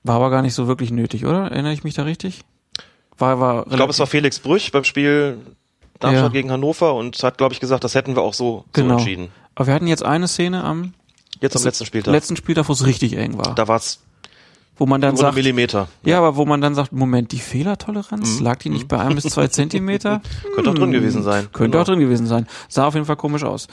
War 0.03 0.17
aber 0.17 0.29
gar 0.29 0.43
nicht 0.43 0.53
so 0.53 0.67
wirklich 0.67 0.91
nötig, 0.91 1.25
oder? 1.25 1.51
Erinnere 1.51 1.73
ich 1.73 1.83
mich 1.83 1.95
da 1.95 2.03
richtig? 2.03 2.43
War, 3.17 3.41
war 3.41 3.67
ich 3.67 3.77
glaube, 3.77 3.93
es 3.93 3.99
war 3.99 4.07
Felix 4.07 4.41
Brüch 4.41 4.73
beim 4.73 4.85
Spiel 4.85 5.39
Darmstadt 6.01 6.25
ja. 6.25 6.29
gegen 6.29 6.51
Hannover 6.51 6.95
und 6.95 7.23
hat, 7.23 7.39
glaube 7.39 7.55
ich, 7.55 7.61
gesagt, 7.61 7.85
das 7.85 7.95
hätten 7.95 8.15
wir 8.15 8.23
auch 8.23 8.35
so, 8.35 8.65
genau. 8.75 8.89
so 8.89 8.95
entschieden. 8.99 9.29
Aber 9.55 9.69
wir 9.69 9.75
hatten 9.75 9.87
jetzt 9.87 10.03
eine 10.03 10.29
Szene 10.29 10.65
am 10.65 10.93
Jetzt 11.41 11.57
am 11.57 11.65
letzten 11.65 11.87
Spieltag. 11.87 12.13
Letzten 12.13 12.37
Spieltag, 12.37 12.69
wo 12.69 12.73
es 12.73 12.87
richtig 12.87 13.17
eng 13.17 13.37
war. 13.37 13.55
Da 13.55 13.67
war's 13.67 13.99
wo 14.77 14.87
man 14.87 15.01
dann 15.01 15.17
sagt, 15.17 15.35
Millimeter. 15.37 15.89
ja, 16.05 16.19
aber 16.19 16.37
wo 16.37 16.45
man 16.45 16.61
dann 16.61 16.75
sagt, 16.75 16.93
Moment, 16.93 17.33
die 17.33 17.39
Fehlertoleranz, 17.39 18.41
lag 18.41 18.59
die 18.59 18.71
nicht 18.71 18.89
bei 18.89 18.99
ein 18.99 19.15
bis 19.15 19.25
zwei 19.25 19.47
Zentimeter? 19.49 20.19
Mhm. 20.19 20.55
Könnte 20.55 20.71
auch 20.71 20.75
drin 20.75 20.93
gewesen 20.93 21.23
sein. 21.23 21.49
Könnte 21.53 21.73
Genau. 21.73 21.83
auch 21.83 21.87
drin 21.87 22.01
gewesen 22.01 22.27
sein. 22.27 22.47
Sah 22.69 22.87
auf 22.87 22.95
jeden 22.95 23.07
Fall 23.07 23.17
komisch 23.17 23.45
aus. 23.45 23.69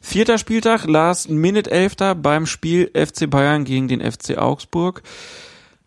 Vierter 0.00 0.38
Spieltag, 0.38 0.86
Last 0.86 1.28
Minute 1.28 1.70
Elfter 1.70 2.14
beim 2.14 2.46
Spiel 2.46 2.90
FC 2.94 3.28
Bayern 3.28 3.64
gegen 3.64 3.88
den 3.88 4.00
FC 4.00 4.38
Augsburg. 4.38 5.02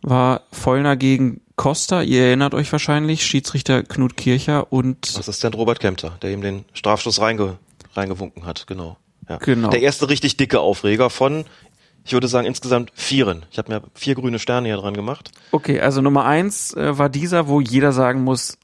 War 0.02 0.42
Vollner 0.52 0.96
gegen 0.98 1.42
Costa, 1.56 2.02
ihr 2.02 2.24
erinnert 2.24 2.54
euch 2.56 2.72
wahrscheinlich, 2.72 3.24
Schiedsrichter 3.26 3.84
Knut 3.84 4.18
Kircher 4.18 4.74
und 4.74 5.14
Assistent 5.18 5.56
Robert 5.56 5.80
Kempter, 5.80 6.18
der 6.24 6.32
ihm 6.32 6.42
den 6.42 6.66
Strafstoß 6.74 7.22
reinge, 7.22 7.58
reingewunken 7.96 8.46
hat, 8.46 8.66
genau. 8.68 8.98
Ja. 9.30 9.38
Genau. 9.38 9.70
Der 9.70 9.82
erste 9.82 10.10
richtig 10.10 10.38
dicke 10.38 10.60
Aufreger 10.60 11.10
von, 11.12 11.46
ich 12.04 12.14
würde 12.14 12.28
sagen, 12.28 12.48
insgesamt 12.48 12.92
vieren. 12.94 13.46
Ich 13.52 13.58
habe 13.58 13.72
mir 13.72 13.84
vier 13.94 14.16
grüne 14.16 14.40
Sterne 14.40 14.68
hier 14.68 14.78
dran 14.78 14.94
gemacht. 14.94 15.32
Okay, 15.52 15.80
also 15.80 16.02
Nummer 16.02 16.26
eins 16.26 16.74
äh, 16.74 16.98
war 16.98 17.10
dieser, 17.10 17.48
wo 17.48 17.62
jeder 17.62 17.92
sagen 17.92 18.24
muss, 18.24 18.58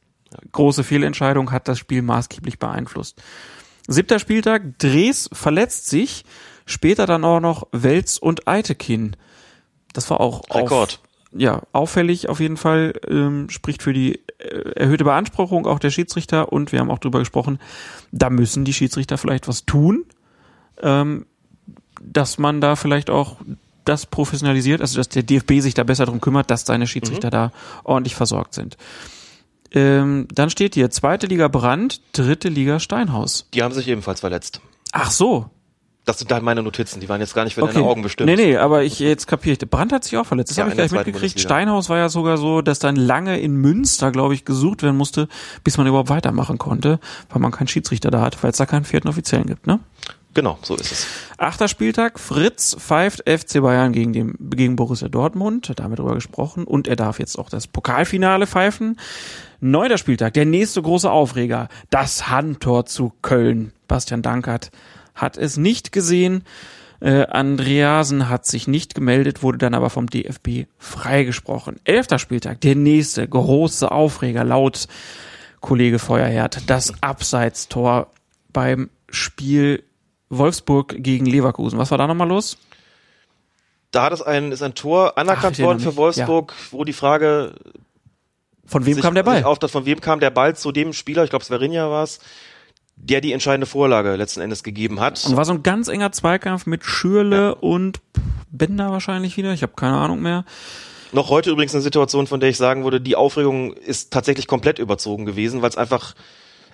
große 0.51 0.83
Fehlentscheidung 0.83 1.51
hat 1.51 1.67
das 1.67 1.79
Spiel 1.79 2.01
maßgeblich 2.01 2.59
beeinflusst. 2.59 3.21
Siebter 3.87 4.19
Spieltag, 4.19 4.79
Dres 4.79 5.29
verletzt 5.31 5.87
sich, 5.87 6.25
später 6.65 7.05
dann 7.05 7.23
auch 7.23 7.39
noch 7.39 7.67
Welz 7.71 8.17
und 8.17 8.47
Eitekin. 8.47 9.15
Das 9.93 10.09
war 10.09 10.19
auch 10.19 10.43
Rekord. 10.53 10.99
Auf, 11.01 11.39
ja, 11.39 11.61
auffällig 11.71 12.29
auf 12.29 12.39
jeden 12.39 12.57
Fall, 12.57 12.93
ähm, 13.07 13.49
spricht 13.49 13.81
für 13.83 13.93
die 13.93 14.19
äh, 14.39 14.71
erhöhte 14.75 15.03
Beanspruchung 15.03 15.65
auch 15.67 15.79
der 15.79 15.91
Schiedsrichter 15.91 16.51
und 16.51 16.71
wir 16.71 16.79
haben 16.79 16.91
auch 16.91 16.99
drüber 16.99 17.19
gesprochen, 17.19 17.59
da 18.11 18.29
müssen 18.29 18.65
die 18.65 18.73
Schiedsrichter 18.73 19.17
vielleicht 19.17 19.47
was 19.47 19.65
tun, 19.65 20.05
ähm, 20.81 21.25
dass 22.01 22.37
man 22.37 22.61
da 22.61 22.75
vielleicht 22.75 23.09
auch 23.09 23.37
das 23.85 24.05
professionalisiert, 24.05 24.81
also 24.81 24.97
dass 24.97 25.09
der 25.09 25.23
DFB 25.23 25.59
sich 25.61 25.73
da 25.73 25.83
besser 25.83 26.05
drum 26.05 26.19
kümmert, 26.21 26.51
dass 26.51 26.65
seine 26.65 26.87
Schiedsrichter 26.87 27.29
da 27.29 27.51
ordentlich 27.83 28.15
versorgt 28.15 28.53
sind. 28.53 28.75
Ähm, 29.71 30.27
dann 30.33 30.49
steht 30.49 30.75
hier 30.75 30.89
zweite 30.91 31.27
Liga 31.27 31.47
Brand, 31.47 32.01
dritte 32.13 32.49
Liga 32.49 32.79
Steinhaus. 32.79 33.47
Die 33.53 33.63
haben 33.63 33.73
sich 33.73 33.87
ebenfalls 33.87 34.21
verletzt. 34.21 34.61
Ach 34.93 35.11
so. 35.11 35.49
Das 36.05 36.19
sind 36.19 36.31
halt 36.31 36.41
meine 36.41 36.63
Notizen, 36.63 37.01
die 37.01 37.09
waren 37.09 37.19
jetzt 37.19 37.35
gar 37.35 37.43
nicht 37.43 37.55
für 37.55 37.63
Okay. 37.63 37.73
deine 37.73 37.85
Augen 37.85 38.01
bestimmt. 38.01 38.29
Nee, 38.29 38.37
nee, 38.37 38.55
aber 38.55 38.83
ich 38.83 38.97
jetzt 38.99 39.27
kapiere 39.27 39.57
ich. 39.61 39.69
Brand 39.69 39.91
hat 39.91 40.05
sich 40.05 40.15
auch 40.15 40.25
verletzt. 40.25 40.51
Das 40.51 40.57
Ja, 40.57 40.63
habe 40.63 40.71
ich 40.71 40.77
gleich 40.77 40.91
mitgekriegt. 40.91 41.15
Bundesliga. 41.19 41.49
Steinhaus 41.49 41.89
war 41.89 41.97
ja 41.97 42.07
sogar 42.07 42.37
so, 42.37 42.61
dass 42.61 42.79
dann 42.79 42.95
lange 42.95 43.37
in 43.41 43.55
Münster, 43.57 44.11
glaube 44.13 44.33
ich, 44.33 44.45
gesucht 44.45 44.83
werden 44.83 44.95
musste, 44.95 45.27
bis 45.65 45.77
man 45.77 45.85
überhaupt 45.85 46.07
weitermachen 46.09 46.57
konnte, 46.57 47.01
weil 47.29 47.41
man 47.41 47.51
keinen 47.51 47.67
Schiedsrichter 47.67 48.09
da 48.09 48.21
hat, 48.21 48.41
weil 48.41 48.51
es 48.51 48.57
da 48.57 48.65
keinen 48.65 48.85
vierten 48.85 49.09
Offiziellen 49.09 49.47
gibt, 49.47 49.67
ne? 49.67 49.81
Genau, 50.37 50.59
so 50.61 50.75
ist 50.75 50.91
es. 50.91 51.07
Achter 51.39 51.67
Spieltag, 51.67 52.19
Fritz 52.19 52.75
pfeift 52.77 53.27
FC 53.27 53.59
Bayern 53.59 53.91
gegen, 53.91 54.13
den, 54.13 54.35
gegen 54.51 54.75
Borussia 54.75 55.09
Dortmund, 55.09 55.67
hat 55.67 55.79
damit 55.79 55.97
drüber 55.97 56.13
gesprochen 56.13 56.65
und 56.65 56.87
er 56.87 56.95
darf 56.95 57.17
jetzt 57.17 57.39
auch 57.39 57.49
das 57.49 57.65
Pokalfinale 57.65 58.45
pfeifen. 58.45 58.99
Neunter 59.61 59.97
Spieltag, 59.97 60.35
der 60.35 60.45
nächste 60.45 60.79
große 60.79 61.09
Aufreger, 61.09 61.69
das 61.89 62.29
Handtor 62.29 62.85
zu 62.85 63.13
Köln. 63.23 63.73
Bastian 63.87 64.21
Dankert 64.21 64.69
hat 65.15 65.39
es 65.39 65.57
nicht 65.57 65.91
gesehen. 65.91 66.43
Äh, 66.99 67.25
Andreasen 67.25 68.29
hat 68.29 68.45
sich 68.45 68.67
nicht 68.67 68.93
gemeldet, 68.93 69.41
wurde 69.41 69.57
dann 69.57 69.73
aber 69.73 69.89
vom 69.89 70.05
DFB 70.05 70.67
freigesprochen. 70.77 71.77
Elfter 71.83 72.19
Spieltag, 72.19 72.61
der 72.61 72.75
nächste 72.75 73.27
große 73.27 73.91
Aufreger, 73.91 74.43
laut 74.43 74.87
Kollege 75.61 75.97
Feuerherd, 75.97 76.69
das 76.69 76.93
Abseitstor 77.01 78.11
beim 78.53 78.91
Spiel 79.09 79.81
Wolfsburg 80.29 80.95
gegen 80.97 81.25
Leverkusen. 81.25 81.79
Was 81.79 81.91
war 81.91 81.97
da 81.97 82.07
nochmal 82.07 82.27
los? 82.27 82.57
Da 83.91 84.03
hat 84.03 84.13
es 84.13 84.21
ein, 84.21 84.51
ist 84.51 84.61
ein 84.61 84.75
Tor 84.75 85.13
Ach, 85.15 85.21
anerkannt 85.21 85.57
ich 85.57 85.65
worden 85.65 85.79
für. 85.79 85.95
Wolfsburg, 85.95 86.53
wo 86.71 86.83
die 86.83 86.93
Frage 86.93 87.55
Von 88.65 88.85
wem 88.85 88.95
sich, 88.95 89.03
kam 89.03 89.15
der 89.15 89.23
Ball? 89.23 89.43
auf 89.43 89.59
das, 89.59 89.71
von 89.71 89.85
wem 89.85 90.01
kam 90.01 90.19
der 90.19 90.29
Ball 90.29 90.55
zu 90.55 90.71
dem 90.71 90.93
Spieler, 90.93 91.23
ich 91.23 91.29
glaube 91.29 91.45
Sverinja 91.45 91.89
war 91.89 92.03
es, 92.03 92.19
der 92.97 93.21
die 93.21 93.31
entscheidende 93.31 93.67
Vorlage 93.67 94.15
letzten 94.15 94.41
Endes 94.41 94.63
gegeben 94.63 94.99
hat. 94.99 95.23
Und 95.25 95.37
war 95.37 95.45
so 95.45 95.53
ein 95.53 95.63
ganz 95.63 95.87
enger 95.87 96.11
Zweikampf 96.11 96.65
mit 96.65 96.83
Schürle 96.83 97.55
und 97.55 97.99
Bender 98.49 98.91
wahrscheinlich 98.91 99.37
wieder. 99.37 99.53
Ich 99.53 99.61
habe 99.61 99.73
keine 99.75 99.97
Ahnung 99.97 100.21
mehr. 100.21 100.45
Noch 101.13 101.29
heute 101.29 101.51
übrigens 101.51 101.73
eine 101.73 101.83
Situation, 101.83 102.27
von 102.27 102.39
der 102.39 102.49
ich 102.49 102.57
sagen 102.57 102.83
würde, 102.83 102.99
die 102.99 103.15
Aufregung 103.15 103.71
ist 103.73 104.11
tatsächlich 104.11 104.47
komplett 104.47 104.79
überzogen 104.79 105.25
gewesen, 105.25 105.61
weil 105.61 105.69
es 105.69 105.77
einfach 105.77 106.15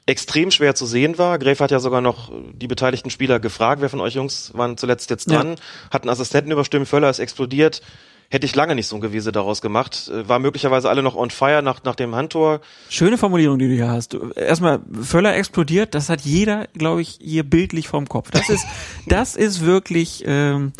extrem 0.06 0.52
schwer 0.52 0.76
zu 0.76 0.86
sehen 0.86 1.18
war. 1.18 1.40
Gräf 1.40 1.60
hat 1.60 1.72
ja 1.72 1.80
sogar 1.80 2.02
noch 2.02 2.32
die 2.54 2.68
beteiligten 2.68 3.10
Spieler 3.10 3.40
gefragt, 3.40 3.82
wer 3.82 3.90
von 3.90 4.02
euch 4.02 4.16
Jungs 4.16 4.52
waren 4.54 4.78
zuletzt 4.78 5.10
jetzt 5.10 5.30
Ja. 5.32 5.38
dran, 5.42 5.56
hat 5.92 6.04
einen 6.04 6.10
Assistenten 6.10 6.52
überstimmt, 6.52 6.88
Völler 6.88 7.10
ist 7.10 7.20
explodiert. 7.20 7.82
Hätte 8.30 8.46
ich 8.48 8.56
lange 8.56 8.74
nicht 8.74 8.88
so 8.88 8.96
ein 8.96 9.02
Gewese 9.02 9.32
daraus 9.32 9.62
gemacht. 9.62 10.10
Äh, 10.12 10.28
War 10.28 10.40
möglicherweise 10.40 10.90
alle 10.90 11.04
noch 11.04 11.16
on 11.16 11.30
fire 11.30 11.62
nach, 11.62 11.84
nach 11.84 11.94
dem 11.94 12.16
Handtor. 12.16 12.62
Schöne 12.90 13.18
Formulierung, 13.20 13.60
die 13.60 13.68
du 13.68 13.74
hier 13.76 13.90
hast. 13.90 14.18
Erstmal, 14.36 14.80
Völler 15.02 15.36
explodiert, 15.36 15.94
das 15.94 16.10
hat 16.10 16.22
jeder, 16.22 16.68
glaube 16.74 17.02
ich, 17.02 17.20
hier 17.22 17.44
bildlich 17.44 17.88
vorm 17.88 18.10
Kopf. 18.10 18.32
Das 18.32 18.50
ist, 18.50 18.66
das 19.08 19.36
ist 19.36 19.64
wirklich, 19.64 20.24
ähm, 20.26 20.74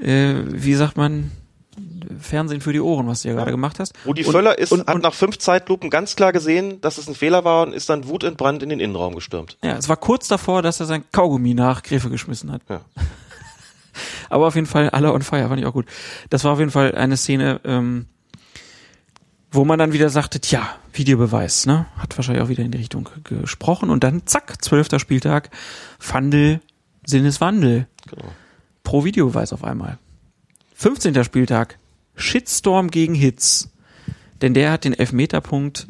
äh, 0.00 0.36
wie 0.46 0.74
sagt 0.74 0.96
man, 0.96 1.32
Fernsehen 2.20 2.60
für 2.60 2.72
die 2.72 2.80
Ohren, 2.80 3.06
was 3.06 3.22
du 3.22 3.28
ja 3.28 3.34
gerade 3.34 3.50
gemacht 3.50 3.78
hast. 3.78 3.94
Rudi 4.06 4.24
Völler 4.24 4.58
ist, 4.58 4.72
und, 4.72 4.86
hat 4.86 4.94
und, 4.94 5.02
nach 5.02 5.14
fünf 5.14 5.38
Zeitlupen 5.38 5.90
ganz 5.90 6.16
klar 6.16 6.32
gesehen, 6.32 6.80
dass 6.80 6.98
es 6.98 7.08
ein 7.08 7.14
Fehler 7.14 7.44
war 7.44 7.66
und 7.66 7.72
ist 7.72 7.88
dann 7.88 8.08
wutentbrannt 8.08 8.62
in 8.62 8.68
den 8.68 8.80
Innenraum 8.80 9.14
gestürmt. 9.14 9.58
ja, 9.62 9.76
es 9.76 9.88
war 9.88 9.96
kurz 9.96 10.28
davor, 10.28 10.62
dass 10.62 10.80
er 10.80 10.86
sein 10.86 11.04
Kaugummi 11.12 11.54
nach 11.54 11.82
Gräfe 11.82 12.10
geschmissen 12.10 12.52
hat. 12.52 12.62
Ja. 12.68 12.80
Aber 14.28 14.46
auf 14.46 14.54
jeden 14.54 14.66
Fall 14.66 14.90
alle 14.90 15.12
on 15.12 15.22
fire, 15.22 15.48
fand 15.48 15.60
ich 15.60 15.66
auch 15.66 15.72
gut. 15.72 15.86
Das 16.30 16.44
war 16.44 16.52
auf 16.52 16.58
jeden 16.58 16.70
Fall 16.70 16.94
eine 16.94 17.16
Szene, 17.16 17.60
ähm, 17.64 18.06
wo 19.50 19.64
man 19.64 19.78
dann 19.78 19.92
wieder 19.92 20.08
sagte, 20.08 20.40
tja, 20.40 20.68
Videobeweis, 20.92 21.66
ne? 21.66 21.86
Hat 21.96 22.16
wahrscheinlich 22.16 22.42
auch 22.42 22.48
wieder 22.48 22.64
in 22.64 22.72
die 22.72 22.78
Richtung 22.78 23.08
gesprochen 23.22 23.90
und 23.90 24.02
dann 24.02 24.26
zack, 24.26 24.62
zwölfter 24.64 24.98
Spieltag, 24.98 25.50
Fandel, 25.98 26.60
Sinneswandel. 27.06 27.86
Genau. 28.10 28.32
Pro 28.82 29.04
Videobeweis 29.04 29.52
auf 29.52 29.62
einmal. 29.64 29.98
15. 30.74 31.24
Spieltag, 31.24 31.78
Shitstorm 32.16 32.90
gegen 32.90 33.14
Hitz. 33.14 33.70
Denn 34.42 34.54
der 34.54 34.72
hat 34.72 34.84
den 34.84 34.92
Elfmeterpunkt 34.92 35.86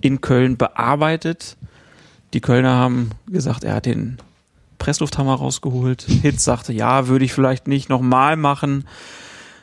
in 0.00 0.20
Köln 0.20 0.56
bearbeitet. 0.56 1.56
Die 2.34 2.40
Kölner 2.40 2.74
haben 2.74 3.10
gesagt, 3.26 3.64
er 3.64 3.74
hat 3.74 3.86
den 3.86 4.18
Presslufthammer 4.78 5.34
rausgeholt. 5.34 6.02
Hitz 6.02 6.44
sagte, 6.44 6.72
ja, 6.72 7.08
würde 7.08 7.24
ich 7.24 7.32
vielleicht 7.32 7.66
nicht 7.68 7.88
nochmal 7.88 8.36
machen. 8.36 8.84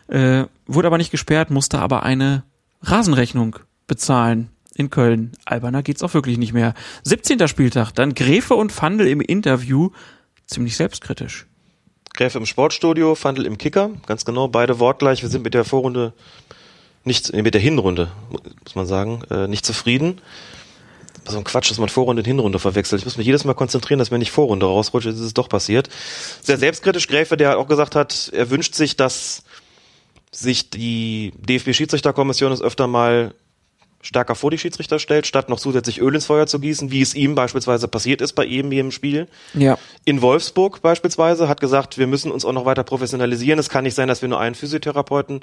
Äh, 0.07 0.45
wurde 0.65 0.87
aber 0.87 0.97
nicht 0.97 1.11
gesperrt, 1.11 1.51
musste 1.51 1.79
aber 1.79 2.03
eine 2.03 2.43
Rasenrechnung 2.81 3.57
bezahlen 3.87 4.49
in 4.73 4.89
Köln. 4.89 5.33
Alberner 5.45 5.83
geht's 5.83 6.03
auch 6.03 6.13
wirklich 6.13 6.37
nicht 6.37 6.53
mehr. 6.53 6.73
17. 7.03 7.47
Spieltag, 7.47 7.91
dann 7.91 8.13
Gräfe 8.13 8.55
und 8.55 8.71
Fandel 8.71 9.07
im 9.07 9.21
Interview, 9.21 9.89
ziemlich 10.47 10.77
selbstkritisch. 10.77 11.45
Gräfe 12.13 12.37
im 12.37 12.45
Sportstudio, 12.45 13.15
Fandel 13.15 13.45
im 13.45 13.57
Kicker, 13.57 13.91
ganz 14.05 14.25
genau, 14.25 14.47
beide 14.47 14.79
wortgleich. 14.79 15.21
Wir 15.21 15.29
sind 15.29 15.43
mit 15.43 15.53
der 15.53 15.65
Vorrunde 15.65 16.13
nicht, 17.03 17.33
mit 17.33 17.53
der 17.53 17.61
Hinrunde, 17.61 18.11
muss 18.63 18.75
man 18.75 18.85
sagen, 18.85 19.23
äh, 19.29 19.47
nicht 19.47 19.65
zufrieden. 19.65 20.21
So 21.25 21.37
ein 21.37 21.43
Quatsch, 21.43 21.69
dass 21.69 21.77
man 21.77 21.89
Vorrunde 21.89 22.21
und 22.21 22.25
Hinrunde 22.25 22.59
verwechselt. 22.59 23.01
Ich 23.01 23.05
muss 23.05 23.17
mich 23.17 23.27
jedes 23.27 23.45
Mal 23.45 23.53
konzentrieren, 23.53 23.99
dass 23.99 24.09
mir 24.09 24.17
nicht 24.17 24.31
Vorrunde 24.31 24.65
rausrutscht, 24.65 25.07
jetzt 25.07 25.17
ist 25.17 25.25
es 25.25 25.33
doch 25.33 25.47
passiert. 25.47 25.89
Sehr 26.41 26.57
selbstkritisch 26.57 27.07
Gräfe, 27.07 27.37
der 27.37 27.59
auch 27.59 27.67
gesagt 27.67 27.95
hat, 27.95 28.31
er 28.33 28.49
wünscht 28.49 28.73
sich, 28.73 28.95
dass 28.95 29.43
sich 30.31 30.69
die 30.69 31.33
DFB-Schiedsrichterkommission 31.37 32.51
es 32.51 32.61
öfter 32.61 32.87
mal 32.87 33.33
stärker 34.01 34.35
vor 34.35 34.51
die 34.51 34.57
Schiedsrichter 34.57 34.99
stellt, 34.99 35.27
statt 35.27 35.49
noch 35.49 35.59
zusätzlich 35.59 35.99
Öl 35.99 36.15
ins 36.15 36.25
Feuer 36.25 36.47
zu 36.47 36.59
gießen, 36.59 36.91
wie 36.91 37.01
es 37.01 37.13
ihm 37.13 37.35
beispielsweise 37.35 37.87
passiert 37.87 38.21
ist 38.21 38.33
bei 38.33 38.45
eben 38.45 38.71
jedem 38.71 38.91
Spiel 38.91 39.27
Ja. 39.53 39.77
in 40.05 40.21
Wolfsburg 40.21 40.81
beispielsweise 40.81 41.49
hat 41.49 41.59
gesagt, 41.59 41.97
wir 41.97 42.07
müssen 42.07 42.31
uns 42.31 42.45
auch 42.45 42.53
noch 42.53 42.65
weiter 42.65 42.83
professionalisieren. 42.83 43.59
Es 43.59 43.69
kann 43.69 43.83
nicht 43.83 43.95
sein, 43.95 44.07
dass 44.07 44.21
wir 44.21 44.29
nur 44.29 44.39
einen 44.39 44.55
Physiotherapeuten 44.55 45.41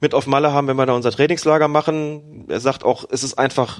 mit 0.00 0.14
auf 0.14 0.26
Malle 0.26 0.52
haben, 0.52 0.66
wenn 0.66 0.76
wir 0.76 0.86
da 0.86 0.94
unser 0.94 1.12
Trainingslager 1.12 1.68
machen. 1.68 2.46
Er 2.48 2.60
sagt 2.60 2.84
auch, 2.84 3.04
es 3.10 3.22
ist 3.22 3.38
einfach, 3.38 3.78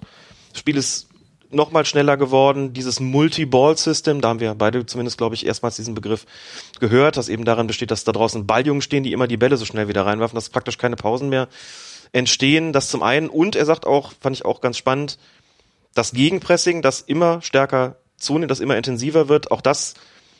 das 0.50 0.60
Spiel 0.60 0.76
ist 0.76 1.08
noch 1.50 1.72
mal 1.72 1.84
schneller 1.84 2.16
geworden. 2.16 2.72
Dieses 2.72 3.00
Multi-Ball-System, 3.00 4.20
da 4.20 4.28
haben 4.28 4.40
wir 4.40 4.54
beide 4.54 4.86
zumindest, 4.86 5.18
glaube 5.18 5.34
ich, 5.34 5.44
erstmals 5.44 5.76
diesen 5.76 5.94
Begriff 5.94 6.24
gehört, 6.80 7.16
das 7.16 7.28
eben 7.28 7.44
darin 7.44 7.66
besteht, 7.66 7.90
dass 7.90 8.04
da 8.04 8.12
draußen 8.12 8.46
Balljungen 8.46 8.82
stehen, 8.82 9.02
die 9.02 9.12
immer 9.12 9.26
die 9.26 9.36
Bälle 9.36 9.56
so 9.56 9.64
schnell 9.64 9.88
wieder 9.88 10.06
reinwerfen, 10.06 10.36
dass 10.36 10.48
praktisch 10.48 10.78
keine 10.78 10.96
Pausen 10.96 11.28
mehr 11.28 11.48
entstehen. 12.12 12.72
Das 12.72 12.88
zum 12.88 13.02
einen. 13.02 13.28
Und 13.28 13.56
er 13.56 13.64
sagt 13.64 13.86
auch, 13.86 14.12
fand 14.20 14.36
ich 14.36 14.44
auch 14.44 14.60
ganz 14.60 14.76
spannend, 14.78 15.18
das 15.94 16.12
Gegenpressing, 16.12 16.82
das 16.82 17.00
immer 17.02 17.42
stärker 17.42 17.96
zunimmt, 18.16 18.50
das 18.50 18.60
immer 18.60 18.76
intensiver 18.76 19.28
wird, 19.28 19.50
auch 19.50 19.60
das 19.60 19.94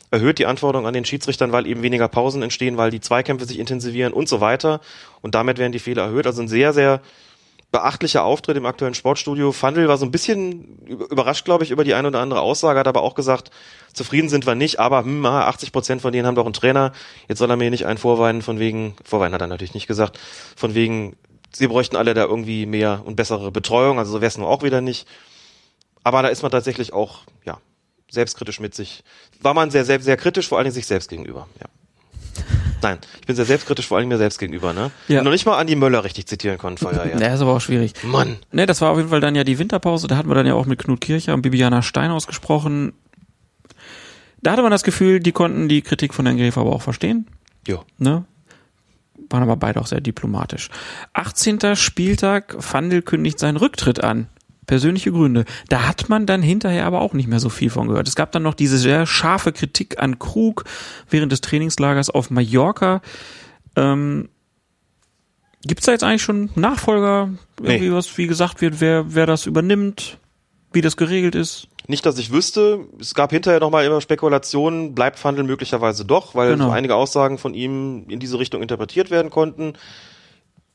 erhöht 0.09 0.37
die 0.39 0.45
Anforderungen 0.45 0.87
an 0.87 0.93
den 0.93 1.05
Schiedsrichtern, 1.05 1.51
weil 1.51 1.65
eben 1.65 1.81
weniger 1.81 2.07
Pausen 2.07 2.43
entstehen, 2.43 2.77
weil 2.77 2.91
die 2.91 3.01
Zweikämpfe 3.01 3.45
sich 3.45 3.57
intensivieren 3.57 4.13
und 4.13 4.29
so 4.29 4.41
weiter. 4.41 4.79
Und 5.21 5.33
damit 5.33 5.57
werden 5.57 5.71
die 5.71 5.79
Fehler 5.79 6.03
erhöht. 6.03 6.27
Also 6.27 6.41
ein 6.43 6.47
sehr, 6.47 6.71
sehr 6.71 7.01
beachtlicher 7.71 8.23
Auftritt 8.23 8.55
im 8.55 8.67
aktuellen 8.67 8.93
Sportstudio. 8.93 9.51
Fandel 9.51 9.87
war 9.87 9.97
so 9.97 10.05
ein 10.05 10.11
bisschen 10.11 10.77
über- 10.85 11.09
überrascht, 11.09 11.45
glaube 11.45 11.63
ich, 11.63 11.71
über 11.71 11.83
die 11.83 11.95
eine 11.95 12.09
oder 12.09 12.19
andere 12.19 12.41
Aussage, 12.41 12.79
hat 12.79 12.87
aber 12.87 13.01
auch 13.01 13.15
gesagt, 13.15 13.49
zufrieden 13.91 14.29
sind 14.29 14.45
wir 14.45 14.53
nicht, 14.53 14.79
aber 14.79 15.03
hm, 15.03 15.25
80 15.25 15.71
Prozent 15.71 16.01
von 16.03 16.13
denen 16.13 16.27
haben 16.27 16.35
doch 16.35 16.45
einen 16.45 16.53
Trainer. 16.53 16.91
Jetzt 17.27 17.39
soll 17.39 17.49
er 17.49 17.55
mir 17.57 17.71
nicht 17.71 17.87
einen 17.87 17.97
vorweinen 17.97 18.43
von 18.43 18.59
wegen, 18.59 18.95
vorweinen 19.03 19.33
hat 19.33 19.41
er 19.41 19.47
natürlich 19.47 19.73
nicht 19.73 19.87
gesagt, 19.87 20.19
von 20.55 20.75
wegen, 20.75 21.15
sie 21.55 21.67
bräuchten 21.67 21.95
alle 21.95 22.13
da 22.13 22.25
irgendwie 22.25 22.65
mehr 22.65 23.01
und 23.05 23.15
bessere 23.15 23.51
Betreuung, 23.51 23.99
also 23.99 24.11
so 24.11 24.21
wäre 24.21 24.29
es 24.29 24.37
nur 24.37 24.47
auch 24.47 24.63
wieder 24.63 24.81
nicht. 24.81 25.07
Aber 26.03 26.21
da 26.21 26.27
ist 26.29 26.41
man 26.41 26.51
tatsächlich 26.51 26.93
auch, 26.93 27.21
ja, 27.45 27.59
selbstkritisch 28.11 28.59
mit 28.59 28.75
sich. 28.75 29.03
War 29.41 29.53
man 29.53 29.71
sehr, 29.71 29.85
sehr, 29.85 29.99
sehr 29.99 30.17
kritisch, 30.17 30.47
vor 30.47 30.57
allen 30.57 30.65
Dingen 30.65 30.75
sich 30.75 30.85
selbst 30.85 31.09
gegenüber, 31.09 31.47
ja. 31.59 31.67
Nein, 32.81 32.99
ich 33.21 33.27
bin 33.27 33.35
sehr 33.35 33.45
selbstkritisch, 33.45 33.87
vor 33.87 33.97
allem 33.97 34.09
mir 34.09 34.17
selbst 34.17 34.39
gegenüber, 34.39 34.73
ne? 34.73 34.91
Ja. 35.07 35.23
Noch 35.23 35.31
nicht 35.31 35.45
mal 35.45 35.57
Andi 35.57 35.75
Möller 35.75 36.03
richtig 36.03 36.27
zitieren 36.27 36.57
konnten 36.57 36.79
vorher, 36.79 37.07
ja. 37.07 37.17
Ja, 37.17 37.33
ist 37.33 37.41
aber 37.41 37.53
auch 37.55 37.61
schwierig. 37.61 37.93
Mann. 38.03 38.37
Ne, 38.51 38.65
das 38.65 38.81
war 38.81 38.91
auf 38.91 38.97
jeden 38.97 39.09
Fall 39.09 39.21
dann 39.21 39.35
ja 39.35 39.45
die 39.45 39.57
Winterpause. 39.57 40.07
Da 40.07 40.17
hatten 40.17 40.29
wir 40.29 40.35
dann 40.35 40.45
ja 40.45 40.53
auch 40.53 40.65
mit 40.65 40.79
Knut 40.79 40.99
Kircher 40.99 41.33
und 41.33 41.43
Bibiana 41.43 41.81
Steinhaus 41.81 42.27
gesprochen. 42.27 42.93
Da 44.41 44.51
hatte 44.51 44.61
man 44.61 44.71
das 44.71 44.83
Gefühl, 44.83 45.21
die 45.21 45.31
konnten 45.31 45.69
die 45.69 45.81
Kritik 45.81 46.13
von 46.13 46.25
Herrn 46.25 46.37
Gräfer 46.37 46.59
aber 46.61 46.73
auch 46.73 46.81
verstehen. 46.81 47.27
Jo. 47.65 47.85
Ne? 47.97 48.25
Waren 49.33 49.41
aber 49.41 49.57
beide 49.57 49.81
auch 49.81 49.87
sehr 49.87 49.99
diplomatisch. 49.99 50.69
18. 51.13 51.75
Spieltag, 51.75 52.55
Fandel 52.59 53.01
kündigt 53.01 53.39
seinen 53.39 53.57
Rücktritt 53.57 54.03
an. 54.03 54.27
Persönliche 54.67 55.11
Gründe. 55.11 55.45
Da 55.69 55.87
hat 55.87 56.07
man 56.07 56.27
dann 56.27 56.43
hinterher 56.43 56.85
aber 56.85 57.01
auch 57.01 57.13
nicht 57.13 57.27
mehr 57.27 57.39
so 57.39 57.49
viel 57.49 57.71
von 57.71 57.87
gehört. 57.87 58.07
Es 58.07 58.15
gab 58.15 58.31
dann 58.31 58.43
noch 58.43 58.53
diese 58.53 58.77
sehr 58.77 59.07
scharfe 59.07 59.51
Kritik 59.51 59.99
an 59.99 60.19
Krug 60.19 60.65
während 61.09 61.31
des 61.31 61.41
Trainingslagers 61.41 62.11
auf 62.11 62.29
Mallorca. 62.29 63.01
Ähm, 63.75 64.29
gibt's 65.65 65.87
da 65.87 65.93
jetzt 65.93 66.03
eigentlich 66.03 66.21
schon 66.21 66.51
Nachfolger? 66.53 67.31
Irgendwie 67.59 67.89
Nee. 67.89 67.95
was, 67.95 68.15
wie 68.19 68.27
gesagt 68.27 68.61
wird, 68.61 68.81
wer, 68.81 69.15
wer 69.15 69.25
das 69.25 69.47
übernimmt? 69.47 70.19
Wie 70.71 70.81
das 70.81 70.95
geregelt 70.95 71.33
ist? 71.33 71.67
Nicht, 71.87 72.05
dass 72.05 72.17
ich 72.17 72.31
wüsste. 72.31 72.87
Es 72.99 73.13
gab 73.13 73.31
hinterher 73.31 73.59
nochmal 73.59 73.85
immer 73.85 73.99
Spekulationen, 73.99 74.95
bleibt 74.95 75.19
Fandel 75.19 75.43
möglicherweise 75.43 76.05
doch, 76.05 76.33
weil 76.33 76.51
Genau. 76.51 76.65
so 76.65 76.71
einige 76.71 76.95
Aussagen 76.95 77.37
von 77.37 77.53
ihm 77.53 78.05
in 78.07 78.19
diese 78.19 78.39
Richtung 78.39 78.61
interpretiert 78.61 79.11
werden 79.11 79.29
konnten. 79.29 79.73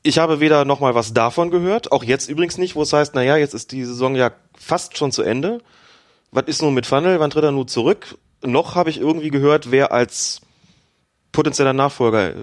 Ich 0.03 0.19
habe 0.19 0.39
weder 0.39 0.65
nochmal 0.65 0.95
was 0.95 1.13
davon 1.13 1.49
gehört, 1.49 1.91
auch 1.91 2.03
jetzt 2.03 2.29
übrigens 2.29 2.57
nicht, 2.57 2.75
wo 2.75 2.83
es 2.83 2.93
heißt, 2.93 3.15
naja, 3.15 3.37
jetzt 3.37 3.53
ist 3.53 3.71
die 3.71 3.83
Saison 3.83 4.15
ja 4.15 4.31
fast 4.57 4.97
schon 4.97 5.11
zu 5.11 5.23
Ende. 5.23 5.59
Was 6.31 6.45
ist 6.45 6.61
nun 6.61 6.73
mit 6.73 6.85
Fandel? 6.85 7.19
Wann 7.19 7.31
tritt 7.31 7.43
er 7.43 7.51
nun 7.51 7.67
zurück? 7.67 8.17
Noch 8.41 8.75
habe 8.75 8.89
ich 8.91 8.99
irgendwie 8.99 9.29
gehört, 9.29 9.71
wer 9.71 9.91
als 9.91 10.41
potenzieller 11.31 11.73
Nachfolger 11.73 12.29
äh, 12.29 12.33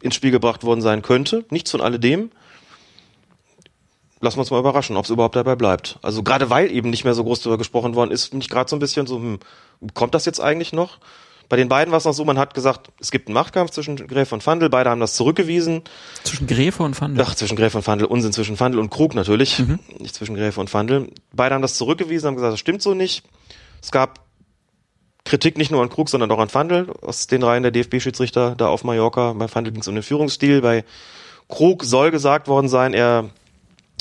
ins 0.00 0.14
Spiel 0.14 0.30
gebracht 0.30 0.64
worden 0.64 0.80
sein 0.80 1.02
könnte. 1.02 1.44
Nichts 1.50 1.70
von 1.72 1.80
alledem. 1.80 2.30
Lassen 4.22 4.36
wir 4.36 4.42
uns 4.42 4.50
mal 4.52 4.60
überraschen, 4.60 4.96
ob 4.96 5.04
es 5.04 5.10
überhaupt 5.10 5.34
dabei 5.34 5.56
bleibt. 5.56 5.98
Also 6.00 6.22
gerade 6.22 6.48
weil 6.48 6.70
eben 6.70 6.90
nicht 6.90 7.02
mehr 7.02 7.12
so 7.12 7.24
groß 7.24 7.40
darüber 7.40 7.58
gesprochen 7.58 7.96
worden 7.96 8.12
ist, 8.12 8.30
bin 8.30 8.40
ich 8.40 8.48
gerade 8.48 8.70
so 8.70 8.76
ein 8.76 8.78
bisschen 8.78 9.08
so, 9.08 9.16
hm, 9.16 9.40
kommt 9.94 10.14
das 10.14 10.24
jetzt 10.26 10.40
eigentlich 10.40 10.72
noch? 10.72 10.98
Bei 11.48 11.56
den 11.56 11.68
beiden 11.68 11.90
war 11.90 11.98
es 11.98 12.04
noch 12.04 12.14
so, 12.14 12.24
man 12.24 12.38
hat 12.38 12.54
gesagt, 12.54 12.92
es 13.00 13.10
gibt 13.10 13.26
einen 13.26 13.34
Machtkampf 13.34 13.72
zwischen 13.72 13.96
Gräf 13.96 14.30
und 14.30 14.40
Fandel, 14.40 14.70
beide 14.70 14.90
haben 14.90 15.00
das 15.00 15.16
zurückgewiesen. 15.16 15.82
Zwischen 16.22 16.46
Gräfe 16.46 16.84
und 16.84 16.94
Fandel. 16.94 17.26
Ach, 17.26 17.34
zwischen 17.34 17.56
Gräf 17.56 17.74
und 17.74 17.82
Fandel, 17.82 18.06
Unsinn 18.06 18.32
zwischen 18.32 18.56
Fandel 18.56 18.80
und 18.80 18.90
Krug 18.90 19.16
natürlich, 19.16 19.58
nicht 19.98 20.14
zwischen 20.14 20.36
Gräf 20.36 20.56
und 20.56 20.70
Fandel. 20.70 21.10
Beide 21.34 21.56
haben 21.56 21.62
das 21.62 21.74
zurückgewiesen, 21.74 22.28
haben 22.28 22.36
gesagt, 22.36 22.52
das 22.52 22.60
stimmt 22.60 22.80
so 22.80 22.94
nicht. 22.94 23.24
Es 23.82 23.90
gab 23.90 24.20
Kritik 25.24 25.58
nicht 25.58 25.72
nur 25.72 25.82
an 25.82 25.90
Krug, 25.90 26.08
sondern 26.08 26.30
auch 26.30 26.38
an 26.38 26.48
Fandel 26.48 26.90
aus 27.02 27.26
den 27.26 27.42
Reihen 27.42 27.64
der 27.64 27.72
DFB-Schiedsrichter 27.72 28.54
da 28.54 28.68
auf 28.68 28.84
Mallorca. 28.84 29.32
Bei 29.32 29.48
Fandel 29.48 29.72
ging 29.72 29.82
es 29.82 29.88
um 29.88 29.94
den 29.94 30.04
Führungsstil. 30.04 30.62
Bei 30.62 30.84
Krug 31.48 31.84
soll 31.84 32.12
gesagt 32.12 32.48
worden 32.48 32.68
sein, 32.68 32.94
er 32.94 33.30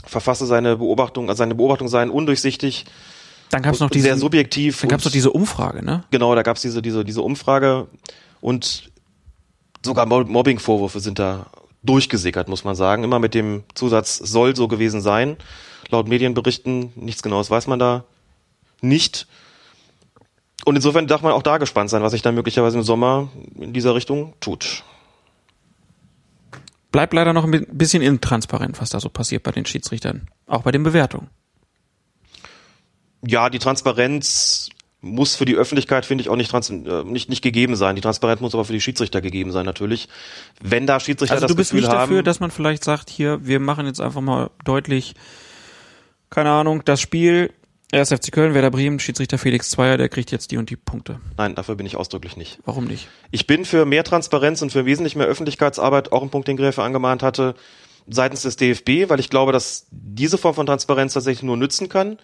verfasse 0.06 0.46
seine 0.46 0.78
Beobachtung, 0.78 1.30
also 1.30 1.40
seine 1.40 1.56
Beobachtungen 1.56 1.90
seien 1.90 2.10
undurchsichtig, 2.10 2.86
Dann 3.50 3.62
gab's 3.62 3.80
noch 3.80 3.88
und 3.88 3.94
diese, 3.96 4.06
sehr 4.06 4.18
subjektiv. 4.18 4.82
dann 4.82 4.90
gab's 4.90 5.04
und- 5.06 5.10
noch 5.10 5.14
diese 5.14 5.32
Umfrage, 5.32 5.84
ne? 5.84 6.04
Genau, 6.12 6.34
da 6.36 6.42
gab's 6.42 6.62
diese, 6.62 6.82
diese, 6.82 7.04
diese 7.06 7.22
Umfrage 7.22 7.88
und 8.42 8.90
sogar 9.86 10.06
Mob- 10.06 10.28
Mobbing-Vorwürfe 10.30 11.00
sind 11.00 11.20
da 11.20 11.48
durchgesickert, 11.84 12.48
muss 12.48 12.64
man 12.64 12.76
sagen. 12.76 13.04
Immer 13.04 13.20
mit 13.20 13.34
dem 13.34 13.64
Zusatz 13.74 14.18
soll 14.18 14.56
so 14.56 14.68
gewesen 14.68 15.02
sein. 15.02 15.38
Laut 15.90 16.08
Medienberichten, 16.08 16.92
nichts 16.96 17.24
genaues 17.24 17.50
weiß 17.50 17.68
man 17.68 17.80
da 17.80 18.04
nicht. 18.82 19.28
Und 20.64 20.76
insofern 20.76 21.08
darf 21.08 21.24
man 21.24 21.32
auch 21.34 21.42
da 21.42 21.58
gespannt 21.58 21.90
sein, 21.90 22.04
was 22.04 22.12
sich 22.12 22.22
dann 22.22 22.36
möglicherweise 22.36 22.78
im 22.78 22.84
Sommer 22.84 23.30
in 23.60 23.74
dieser 23.74 23.96
Richtung 23.96 24.34
tut. 24.40 24.84
Bleibt 26.92 27.14
leider 27.14 27.34
noch 27.34 27.46
ein 27.46 27.66
bisschen 27.72 28.02
intransparent, 28.02 28.82
was 28.82 28.90
da 28.90 29.00
so 29.00 29.10
passiert 29.10 29.44
bei 29.44 29.52
den 29.52 29.66
Schiedsrichtern. 29.66 30.28
Auch 30.46 30.64
bei 30.64 30.72
den 30.72 30.84
Bewertungen. 30.84 31.30
Ja, 33.26 33.50
die 33.50 33.60
Transparenz 33.60 34.70
muss 35.02 35.36
für 35.36 35.46
die 35.46 35.56
Öffentlichkeit, 35.56 36.06
finde 36.06 36.22
ich, 36.24 36.30
auch 36.30 36.36
nicht, 36.36 36.52
trans 36.52 36.70
äh, 36.70 37.04
nicht, 37.04 37.30
nicht 37.30 37.42
gegeben 37.42 37.76
sein. 37.76 37.96
Die 37.96 38.02
Transparenz 38.02 38.40
muss 38.40 38.54
aber 38.54 38.66
für 38.66 38.74
die 38.74 38.82
Schiedsrichter 38.82 39.22
gegeben 39.22 39.52
sein, 39.52 39.66
natürlich. 39.66 40.10
Wenn 40.62 40.86
da 40.86 41.00
Schiedsrichter 41.00 41.34
Also 41.34 41.46
das 41.46 41.52
du 41.52 41.56
bist 41.56 41.72
Gefühl 41.72 41.82
nicht 41.82 41.92
dafür, 41.92 42.18
haben, 42.18 42.26
dass 42.26 42.40
man 42.40 42.52
vielleicht 42.52 42.84
sagt, 42.84 43.10
hier, 43.10 43.46
wir 43.46 43.60
machen 43.60 43.88
jetzt 43.88 44.00
einfach 44.00 44.22
mal 44.22 44.52
deutlich, 44.64 45.16
keine 46.30 46.52
Ahnung, 46.52 46.84
das 46.86 47.02
Spiel, 47.02 47.52
1. 47.94 48.10
FC 48.10 48.32
Köln, 48.32 48.54
Werder 48.54 48.72
Bremen, 48.72 49.00
Schiedsrichter 49.00 49.38
Felix 49.38 49.70
Zweier, 49.70 49.98
der 49.98 50.08
kriegt 50.08 50.32
jetzt 50.32 50.52
die 50.52 50.58
und 50.58 50.70
die 50.70 50.78
Punkte. 50.78 51.20
Nein, 51.38 51.56
dafür 51.56 51.76
bin 51.76 51.86
ich 51.86 51.98
ausdrücklich 51.98 52.38
nicht. 52.38 52.60
Warum 52.64 52.86
nicht? 52.86 53.10
Ich 53.32 53.48
bin 53.48 53.66
für 53.66 53.86
mehr 53.86 54.04
Transparenz 54.04 54.62
und 54.62 54.72
für 54.72 54.86
wesentlich 54.86 55.16
mehr 55.16 55.28
Öffentlichkeitsarbeit, 55.28 56.12
auch 56.12 56.22
ein 56.22 56.30
Punkt, 56.30 56.48
den 56.48 56.58
Gräfe 56.58 56.84
angemahnt 56.84 57.22
hatte, 57.22 57.54
seitens 58.08 58.44
des 58.44 58.56
DFB, 58.56 59.10
weil 59.10 59.20
ich 59.20 59.30
glaube, 59.30 59.52
dass 59.52 59.88
diese 59.92 60.38
Form 60.38 60.56
von 60.56 60.66
Transparenz 60.66 61.14
tatsächlich 61.14 61.44
nur 61.44 61.58
nützen 61.58 61.90
kann, 61.90 62.18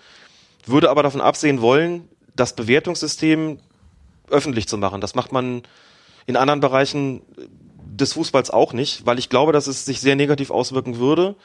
würde 0.65 0.89
aber 0.89 1.03
davon 1.03 1.21
absehen 1.21 1.61
wollen, 1.61 2.07
das 2.35 2.55
Bewertungssystem 2.55 3.59
öffentlich 4.29 4.67
zu 4.67 4.77
machen. 4.77 5.01
Das 5.01 5.15
macht 5.15 5.31
man 5.31 5.63
in 6.25 6.35
anderen 6.37 6.59
Bereichen 6.59 7.21
des 7.77 8.13
Fußballs 8.13 8.51
auch 8.51 8.73
nicht, 8.73 9.05
weil 9.05 9.19
ich 9.19 9.29
glaube, 9.29 9.51
dass 9.51 9.67
es 9.67 9.85
sich 9.85 9.99
sehr 9.99 10.15
negativ 10.15 10.51
auswirken 10.51 10.97
würde, 10.97 11.35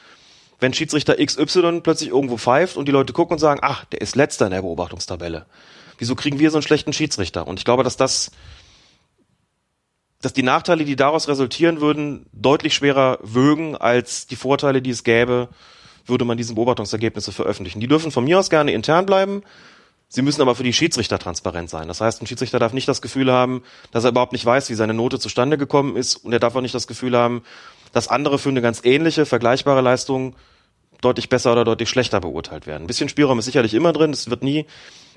wenn 0.63 0.73
Schiedsrichter 0.73 1.17
XY 1.17 1.81
plötzlich 1.83 2.11
irgendwo 2.11 2.37
pfeift 2.37 2.77
und 2.77 2.87
die 2.87 2.93
Leute 2.93 3.13
gucken 3.13 3.35
und 3.35 3.39
sagen, 3.41 3.61
ach, 3.63 3.85
der 3.87 4.01
ist 4.01 4.17
letzter 4.17 4.47
in 4.47 4.53
der 4.53 4.63
Beobachtungstabelle. 4.63 5.45
Wieso 5.99 6.15
kriegen 6.15 6.39
wir 6.39 6.51
so 6.51 6.59
einen 6.59 6.63
schlechten 6.63 6.93
Schiedsrichter? 6.93 7.47
Und 7.47 7.59
ich 7.59 7.65
glaube, 7.65 7.83
dass 7.83 7.97
das 7.97 8.31
dass 10.21 10.33
die 10.33 10.45
Nachteile, 10.45 10.85
die 10.85 10.95
daraus 10.95 11.27
resultieren 11.27 11.81
würden, 11.81 12.27
deutlich 12.33 12.75
schwerer 12.75 13.19
würgen 13.23 13.77
als 13.77 14.29
die 14.29 14.37
Vorteile, 14.37 14.81
die 14.81 14.91
es 14.91 15.03
gäbe, 15.03 15.49
würde 16.07 16.25
man 16.25 16.37
diese 16.37 16.55
Beobachtungsergebnisse 16.55 17.33
veröffentlichen. 17.33 17.81
Die 17.81 17.89
dürfen 17.89 18.13
von 18.13 18.23
mir 18.23 18.39
aus 18.39 18.49
gerne 18.49 18.73
intern 18.73 19.05
bleiben. 19.05 19.43
Sie 20.09 20.23
müssen 20.23 20.41
aber 20.41 20.55
für 20.55 20.63
die 20.63 20.73
Schiedsrichter 20.73 21.19
transparent 21.19 21.71
sein. 21.71 21.89
Das 21.89 22.01
heißt, 22.01 22.23
ein 22.23 22.29
Schiedsrichter 22.29 22.61
darf 22.61 22.73
nicht 22.73 22.87
das 22.87 23.03
Gefühl 23.03 23.33
haben, 23.33 23.65
dass 23.91 24.05
er 24.05 24.11
überhaupt 24.11 24.33
nicht 24.33 24.47
weiß, 24.47 24.71
wie 24.71 24.75
seine 24.75 24.95
Note 24.95 25.19
zustande 25.19 25.59
gekommen 25.59 25.97
ist. 25.97 26.17
Und 26.17 26.33
er 26.33 26.39
darf 26.39 26.55
auch 26.55 26.61
nicht 26.61 26.75
das 26.75 26.87
Gefühl 26.87 27.17
haben, 27.17 27.43
dass 27.93 28.07
andere 28.07 28.39
für 28.39 28.51
eine 28.51 28.63
ganz 28.63 28.83
ähnliche, 28.85 29.27
vergleichbare 29.27 29.81
Leistung 29.81 30.37
deutlich 31.03 31.29
besser 31.29 31.53
oder 31.53 31.65
deutlich 31.65 31.91
schlechter 31.91 32.21
beurteilt 32.21 32.67
werden. 32.67 32.85
Ein 32.85 32.87
bisschen 32.87 33.11
Spielraum 33.11 33.39
ist 33.39 33.45
sicherlich 33.45 33.75
immer 33.75 33.93
drin. 33.93 34.11
Es 34.13 34.31
wird 34.31 34.43
nie 34.43 34.67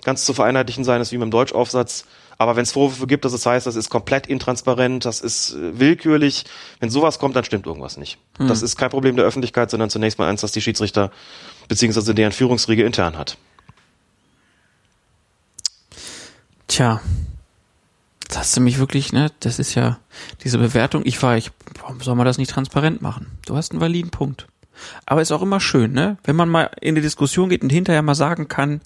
ganz 0.04 0.26
zu 0.26 0.34
vereinheitlichen 0.34 0.84
sein, 0.84 1.02
ist 1.02 1.12
wie 1.12 1.18
mit 1.18 1.28
dem 1.28 1.32
Deutschaufsatz. 1.32 2.06
Aber 2.38 2.56
wenn 2.56 2.64
es 2.64 2.74
Vorwürfe 2.74 3.08
gibt, 3.08 3.24
dass 3.24 3.34
es 3.34 3.46
heißt, 3.46 3.66
das 3.66 3.76
ist 3.76 3.90
komplett 3.90 4.28
intransparent, 4.28 5.06
das 5.06 5.22
ist 5.22 5.54
äh, 5.54 5.80
willkürlich, 5.80 6.44
wenn 6.80 6.90
sowas 6.90 7.18
kommt, 7.18 7.36
dann 7.36 7.46
stimmt 7.46 7.66
irgendwas 7.66 7.98
nicht. 7.98 8.18
Das 8.38 8.62
ist 8.62 8.76
kein 8.76 8.90
Problem 8.90 9.16
der 9.16 9.26
Öffentlichkeit, 9.26 9.72
sondern 9.72 9.90
zunächst 9.90 10.20
mal 10.20 10.28
eins, 10.28 10.42
das 10.42 10.52
die 10.52 10.62
Schiedsrichter 10.62 11.12
beziehungsweise 11.70 12.14
deren 12.14 12.34
Führungsriege 12.34 12.84
intern 12.84 13.18
hat. 13.18 13.38
Tja, 16.68 17.00
das 18.28 18.38
hast 18.38 18.58
du 18.58 18.62
mich 18.62 18.80
wirklich, 18.80 19.14
ne, 19.14 19.32
das 19.40 19.60
ist 19.60 19.76
ja 19.76 20.00
diese 20.44 20.58
Bewertung. 20.58 21.04
Ich 21.06 21.22
war, 21.24 21.38
ich, 21.38 21.52
warum 21.80 22.02
soll 22.02 22.16
man 22.16 22.26
das 22.26 22.38
nicht 22.38 22.52
transparent 22.52 23.02
machen? 23.02 23.28
Du 23.46 23.56
hast 23.56 23.72
einen 23.72 23.82
validen 23.82 24.12
Punkt. 24.12 24.48
Aber 25.06 25.22
ist 25.22 25.32
auch 25.32 25.42
immer 25.42 25.60
schön, 25.60 25.94
ne, 25.94 26.18
wenn 26.24 26.36
man 26.36 26.50
mal 26.50 26.72
in 26.82 26.96
die 26.96 27.02
Diskussion 27.02 27.50
geht 27.50 27.64
und 27.64 27.70
hinterher 27.70 28.02
mal 28.02 28.16
sagen 28.16 28.48
kann, 28.48 28.82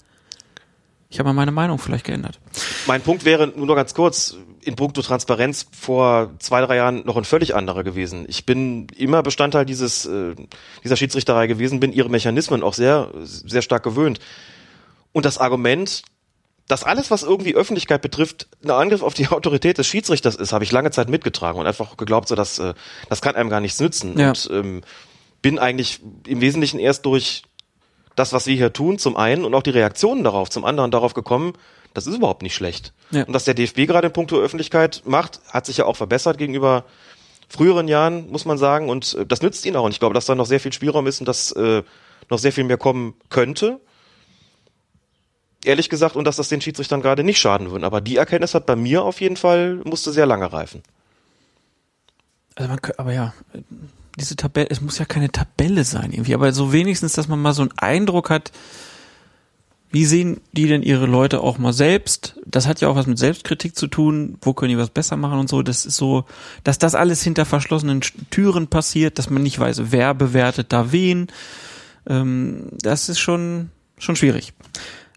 ich 1.10 1.18
habe 1.18 1.28
mal 1.28 1.34
meine 1.34 1.50
Meinung 1.50 1.78
vielleicht 1.78 2.04
geändert. 2.04 2.38
Mein 2.86 3.02
Punkt 3.02 3.24
wäre 3.24 3.48
nur 3.48 3.66
noch 3.66 3.74
ganz 3.74 3.94
kurz, 3.94 4.36
in 4.62 4.76
puncto 4.76 5.02
Transparenz 5.02 5.66
vor 5.72 6.30
zwei, 6.38 6.60
drei 6.60 6.76
Jahren 6.76 7.04
noch 7.04 7.16
ein 7.16 7.24
völlig 7.24 7.54
anderer 7.54 7.82
gewesen. 7.82 8.26
Ich 8.28 8.46
bin 8.46 8.86
immer 8.96 9.22
Bestandteil 9.22 9.64
dieses, 9.64 10.06
äh, 10.06 10.34
dieser 10.84 10.96
Schiedsrichterei 10.96 11.46
gewesen, 11.46 11.80
bin 11.80 11.92
ihre 11.92 12.10
Mechanismen 12.10 12.62
auch 12.62 12.74
sehr, 12.74 13.10
sehr 13.24 13.62
stark 13.62 13.82
gewöhnt. 13.82 14.20
Und 15.12 15.24
das 15.24 15.38
Argument, 15.38 16.02
dass 16.68 16.84
alles, 16.84 17.10
was 17.10 17.22
irgendwie 17.24 17.56
Öffentlichkeit 17.56 18.02
betrifft, 18.02 18.48
ein 18.62 18.70
Angriff 18.70 19.02
auf 19.02 19.14
die 19.14 19.28
Autorität 19.30 19.78
des 19.78 19.86
Schiedsrichters 19.86 20.36
ist, 20.36 20.52
habe 20.52 20.62
ich 20.62 20.70
lange 20.70 20.90
Zeit 20.90 21.08
mitgetragen 21.08 21.58
und 21.58 21.66
einfach 21.66 21.96
geglaubt, 21.96 22.28
so 22.28 22.36
dass 22.36 22.58
äh, 22.58 22.74
das 23.08 23.20
kann 23.22 23.34
einem 23.34 23.50
gar 23.50 23.60
nichts 23.60 23.80
nützen. 23.80 24.18
Ja. 24.18 24.28
Und 24.28 24.48
ähm, 24.52 24.82
bin 25.42 25.58
eigentlich 25.58 26.00
im 26.26 26.40
Wesentlichen 26.40 26.78
erst 26.78 27.06
durch 27.06 27.42
das, 28.16 28.32
was 28.32 28.46
wir 28.46 28.56
hier 28.56 28.72
tun, 28.72 28.98
zum 28.98 29.16
einen 29.16 29.44
und 29.44 29.54
auch 29.54 29.62
die 29.62 29.70
Reaktionen 29.70 30.24
darauf, 30.24 30.50
zum 30.50 30.64
anderen 30.64 30.90
darauf 30.90 31.14
gekommen, 31.14 31.54
das 31.94 32.06
ist 32.06 32.16
überhaupt 32.16 32.42
nicht 32.42 32.54
schlecht. 32.54 32.92
Ja. 33.10 33.24
Und 33.24 33.32
dass 33.32 33.44
der 33.44 33.54
DFB 33.54 33.86
gerade 33.86 34.08
in 34.08 34.12
puncto 34.12 34.38
Öffentlichkeit 34.38 35.02
macht, 35.06 35.40
hat 35.48 35.66
sich 35.66 35.78
ja 35.78 35.86
auch 35.86 35.96
verbessert 35.96 36.38
gegenüber 36.38 36.84
früheren 37.48 37.88
Jahren, 37.88 38.30
muss 38.30 38.44
man 38.44 38.58
sagen. 38.58 38.88
Und 38.88 39.14
äh, 39.14 39.26
das 39.26 39.42
nützt 39.42 39.64
ihnen 39.66 39.76
auch. 39.76 39.84
Und 39.84 39.92
ich 39.92 39.98
glaube, 39.98 40.14
dass 40.14 40.26
da 40.26 40.34
noch 40.34 40.46
sehr 40.46 40.60
viel 40.60 40.72
Spielraum 40.72 41.06
ist 41.06 41.20
und 41.20 41.26
dass 41.26 41.50
äh, 41.52 41.82
noch 42.28 42.38
sehr 42.38 42.52
viel 42.52 42.64
mehr 42.64 42.78
kommen 42.78 43.14
könnte. 43.28 43.80
ehrlich 45.64 45.88
gesagt, 45.88 46.14
und 46.14 46.24
dass 46.24 46.36
das 46.36 46.48
den 46.48 46.60
Schiedsrichtern 46.60 47.02
gerade 47.02 47.24
nicht 47.24 47.40
schaden 47.40 47.70
würde. 47.70 47.84
Aber 47.84 48.00
die 48.00 48.16
Erkenntnis 48.16 48.54
hat 48.54 48.66
bei 48.66 48.76
mir 48.76 49.02
auf 49.02 49.20
jeden 49.20 49.36
Fall, 49.36 49.76
musste 49.84 50.12
sehr 50.12 50.26
lange 50.26 50.52
reifen. 50.52 50.82
Also 52.54 52.68
man, 52.68 52.80
aber 52.98 53.12
ja, 53.12 53.34
diese 54.20 54.36
Tabelle, 54.36 54.68
es 54.70 54.80
muss 54.80 54.98
ja 54.98 55.04
keine 55.04 55.30
Tabelle 55.30 55.84
sein 55.84 56.12
irgendwie, 56.12 56.34
aber 56.34 56.52
so 56.52 56.72
wenigstens, 56.72 57.14
dass 57.14 57.28
man 57.28 57.40
mal 57.40 57.54
so 57.54 57.62
einen 57.62 57.72
Eindruck 57.78 58.30
hat, 58.30 58.52
wie 59.92 60.04
sehen 60.04 60.40
die 60.52 60.68
denn 60.68 60.82
ihre 60.82 61.06
Leute 61.06 61.40
auch 61.40 61.58
mal 61.58 61.72
selbst? 61.72 62.36
Das 62.46 62.68
hat 62.68 62.80
ja 62.80 62.88
auch 62.88 62.94
was 62.94 63.08
mit 63.08 63.18
Selbstkritik 63.18 63.76
zu 63.76 63.88
tun. 63.88 64.38
Wo 64.40 64.54
können 64.54 64.70
die 64.70 64.78
was 64.78 64.90
besser 64.90 65.16
machen 65.16 65.40
und 65.40 65.48
so? 65.48 65.62
Das 65.62 65.84
ist 65.84 65.96
so, 65.96 66.26
dass 66.62 66.78
das 66.78 66.94
alles 66.94 67.22
hinter 67.22 67.44
verschlossenen 67.44 68.00
Türen 68.30 68.68
passiert, 68.68 69.18
dass 69.18 69.30
man 69.30 69.42
nicht 69.42 69.58
weiß, 69.58 69.90
wer 69.90 70.14
bewertet 70.14 70.72
da 70.72 70.92
wen. 70.92 71.26
Ähm, 72.06 72.68
das 72.80 73.08
ist 73.08 73.18
schon, 73.18 73.70
schon 73.98 74.14
schwierig. 74.14 74.52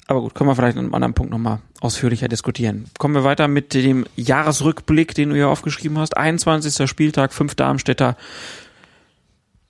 Aber 0.07 0.22
gut, 0.22 0.33
können 0.33 0.49
wir 0.49 0.56
vielleicht 0.56 0.77
an 0.77 0.85
einem 0.85 0.95
anderen 0.95 1.14
Punkt 1.14 1.32
nochmal 1.32 1.59
ausführlicher 1.80 2.27
diskutieren. 2.27 2.85
Kommen 2.98 3.14
wir 3.14 3.23
weiter 3.23 3.48
mit 3.48 3.75
dem 3.75 4.06
Jahresrückblick, 4.15 5.14
den 5.14 5.30
du 5.30 5.38
ja 5.38 5.48
aufgeschrieben 5.48 5.99
hast. 5.99 6.17
21. 6.17 6.90
Spieltag, 6.90 7.32
5. 7.32 7.56
Darmstädter 7.56 8.17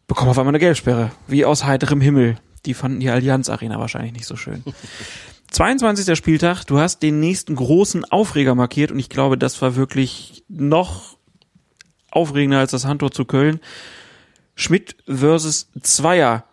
bekommen 0.07 0.29
auf 0.29 0.37
einmal 0.37 0.51
eine 0.51 0.59
Gelbsperre. 0.59 1.11
Wie 1.27 1.45
aus 1.45 1.63
heiterem 1.63 2.01
Himmel. 2.01 2.37
Die 2.65 2.73
fanden 2.73 2.99
die 2.99 3.09
Allianz 3.09 3.49
Arena 3.49 3.79
wahrscheinlich 3.79 4.13
nicht 4.13 4.25
so 4.25 4.35
schön. 4.35 4.63
22. 5.51 6.17
Spieltag, 6.17 6.63
du 6.65 6.79
hast 6.79 7.03
den 7.03 7.19
nächsten 7.19 7.55
großen 7.55 8.05
Aufreger 8.05 8.55
markiert 8.55 8.91
und 8.91 8.97
ich 8.97 9.09
glaube, 9.09 9.37
das 9.37 9.61
war 9.61 9.75
wirklich 9.75 10.43
noch 10.49 11.17
aufregender 12.09 12.57
als 12.59 12.71
das 12.71 12.85
Handtor 12.85 13.11
zu 13.11 13.25
Köln. 13.25 13.59
Schmidt 14.55 14.95
versus 15.07 15.69
Zweier. 15.81 16.45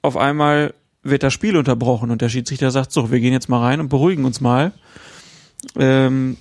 Auf 0.00 0.16
einmal 0.16 0.72
wird 1.02 1.22
das 1.22 1.34
Spiel 1.34 1.56
unterbrochen 1.56 2.10
und 2.10 2.22
der 2.22 2.30
Schiedsrichter 2.30 2.70
sagt, 2.70 2.92
so, 2.92 3.10
wir 3.10 3.20
gehen 3.20 3.32
jetzt 3.32 3.48
mal 3.48 3.60
rein 3.60 3.80
und 3.80 3.88
beruhigen 3.88 4.24
uns 4.24 4.40
mal. 4.40 4.72
Ähm, 5.76 6.38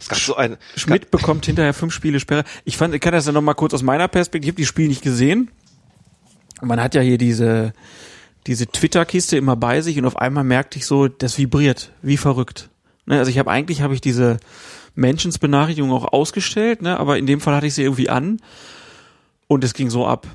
Es 0.00 0.08
gab 0.08 0.18
so 0.18 0.34
ein, 0.34 0.56
Schmidt 0.76 1.10
bekommt 1.10 1.44
hinterher 1.46 1.74
fünf 1.74 1.92
Spiele 1.92 2.20
Sperre. 2.20 2.44
Ich 2.64 2.76
fand, 2.76 2.94
ich 2.94 3.00
kann 3.00 3.12
das 3.12 3.26
ja 3.26 3.32
noch 3.32 3.42
mal 3.42 3.54
kurz 3.54 3.74
aus 3.74 3.82
meiner 3.82 4.08
Perspektive, 4.08 4.48
ich 4.48 4.52
habe 4.54 4.62
die 4.62 4.66
Spiele 4.66 4.88
nicht 4.88 5.02
gesehen. 5.02 5.50
Man 6.62 6.82
hat 6.82 6.94
ja 6.94 7.02
hier 7.02 7.18
diese, 7.18 7.74
diese 8.46 8.66
Twitter-Kiste 8.66 9.36
immer 9.36 9.56
bei 9.56 9.82
sich 9.82 9.98
und 9.98 10.06
auf 10.06 10.16
einmal 10.16 10.44
merkte 10.44 10.78
ich 10.78 10.86
so, 10.86 11.08
das 11.08 11.38
vibriert, 11.38 11.92
wie 12.02 12.16
verrückt. 12.16 12.70
Ne, 13.06 13.18
also 13.18 13.30
ich 13.30 13.38
habe 13.38 13.50
eigentlich 13.50 13.82
habe 13.82 13.94
ich 13.94 14.00
diese 14.00 14.38
Menschensbenachrichtigung 14.94 15.92
auch 15.92 16.12
ausgestellt, 16.12 16.82
ne, 16.82 16.98
aber 16.98 17.18
in 17.18 17.26
dem 17.26 17.40
Fall 17.40 17.54
hatte 17.54 17.66
ich 17.66 17.74
sie 17.74 17.82
irgendwie 17.82 18.08
an 18.08 18.40
und 19.48 19.64
es 19.64 19.74
ging 19.74 19.90
so 19.90 20.06
ab. 20.06 20.26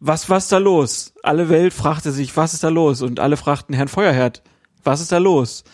Was 0.00 0.30
was 0.30 0.46
da 0.46 0.58
los? 0.58 1.12
Alle 1.24 1.48
Welt 1.48 1.74
fragte 1.74 2.12
sich, 2.12 2.36
was 2.36 2.54
ist 2.54 2.62
da 2.62 2.68
los? 2.68 3.02
Und 3.02 3.18
alle 3.18 3.36
fragten 3.36 3.74
Herrn 3.74 3.88
Feuerherd, 3.88 4.42
was 4.84 5.00
ist 5.00 5.10
da 5.10 5.18
los? 5.18 5.64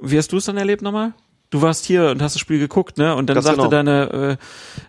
Wie 0.00 0.16
hast 0.16 0.32
du 0.32 0.38
es 0.38 0.46
dann 0.46 0.56
erlebt 0.56 0.80
nochmal? 0.80 1.12
Du 1.50 1.62
warst 1.62 1.84
hier 1.84 2.10
und 2.10 2.22
hast 2.22 2.34
das 2.34 2.40
Spiel 2.40 2.58
geguckt, 2.58 2.96
ne? 2.96 3.14
Und 3.14 3.26
dann 3.26 3.34
Ganz 3.34 3.46
sagte 3.46 3.62
genau. 3.62 3.70
deine 3.70 4.38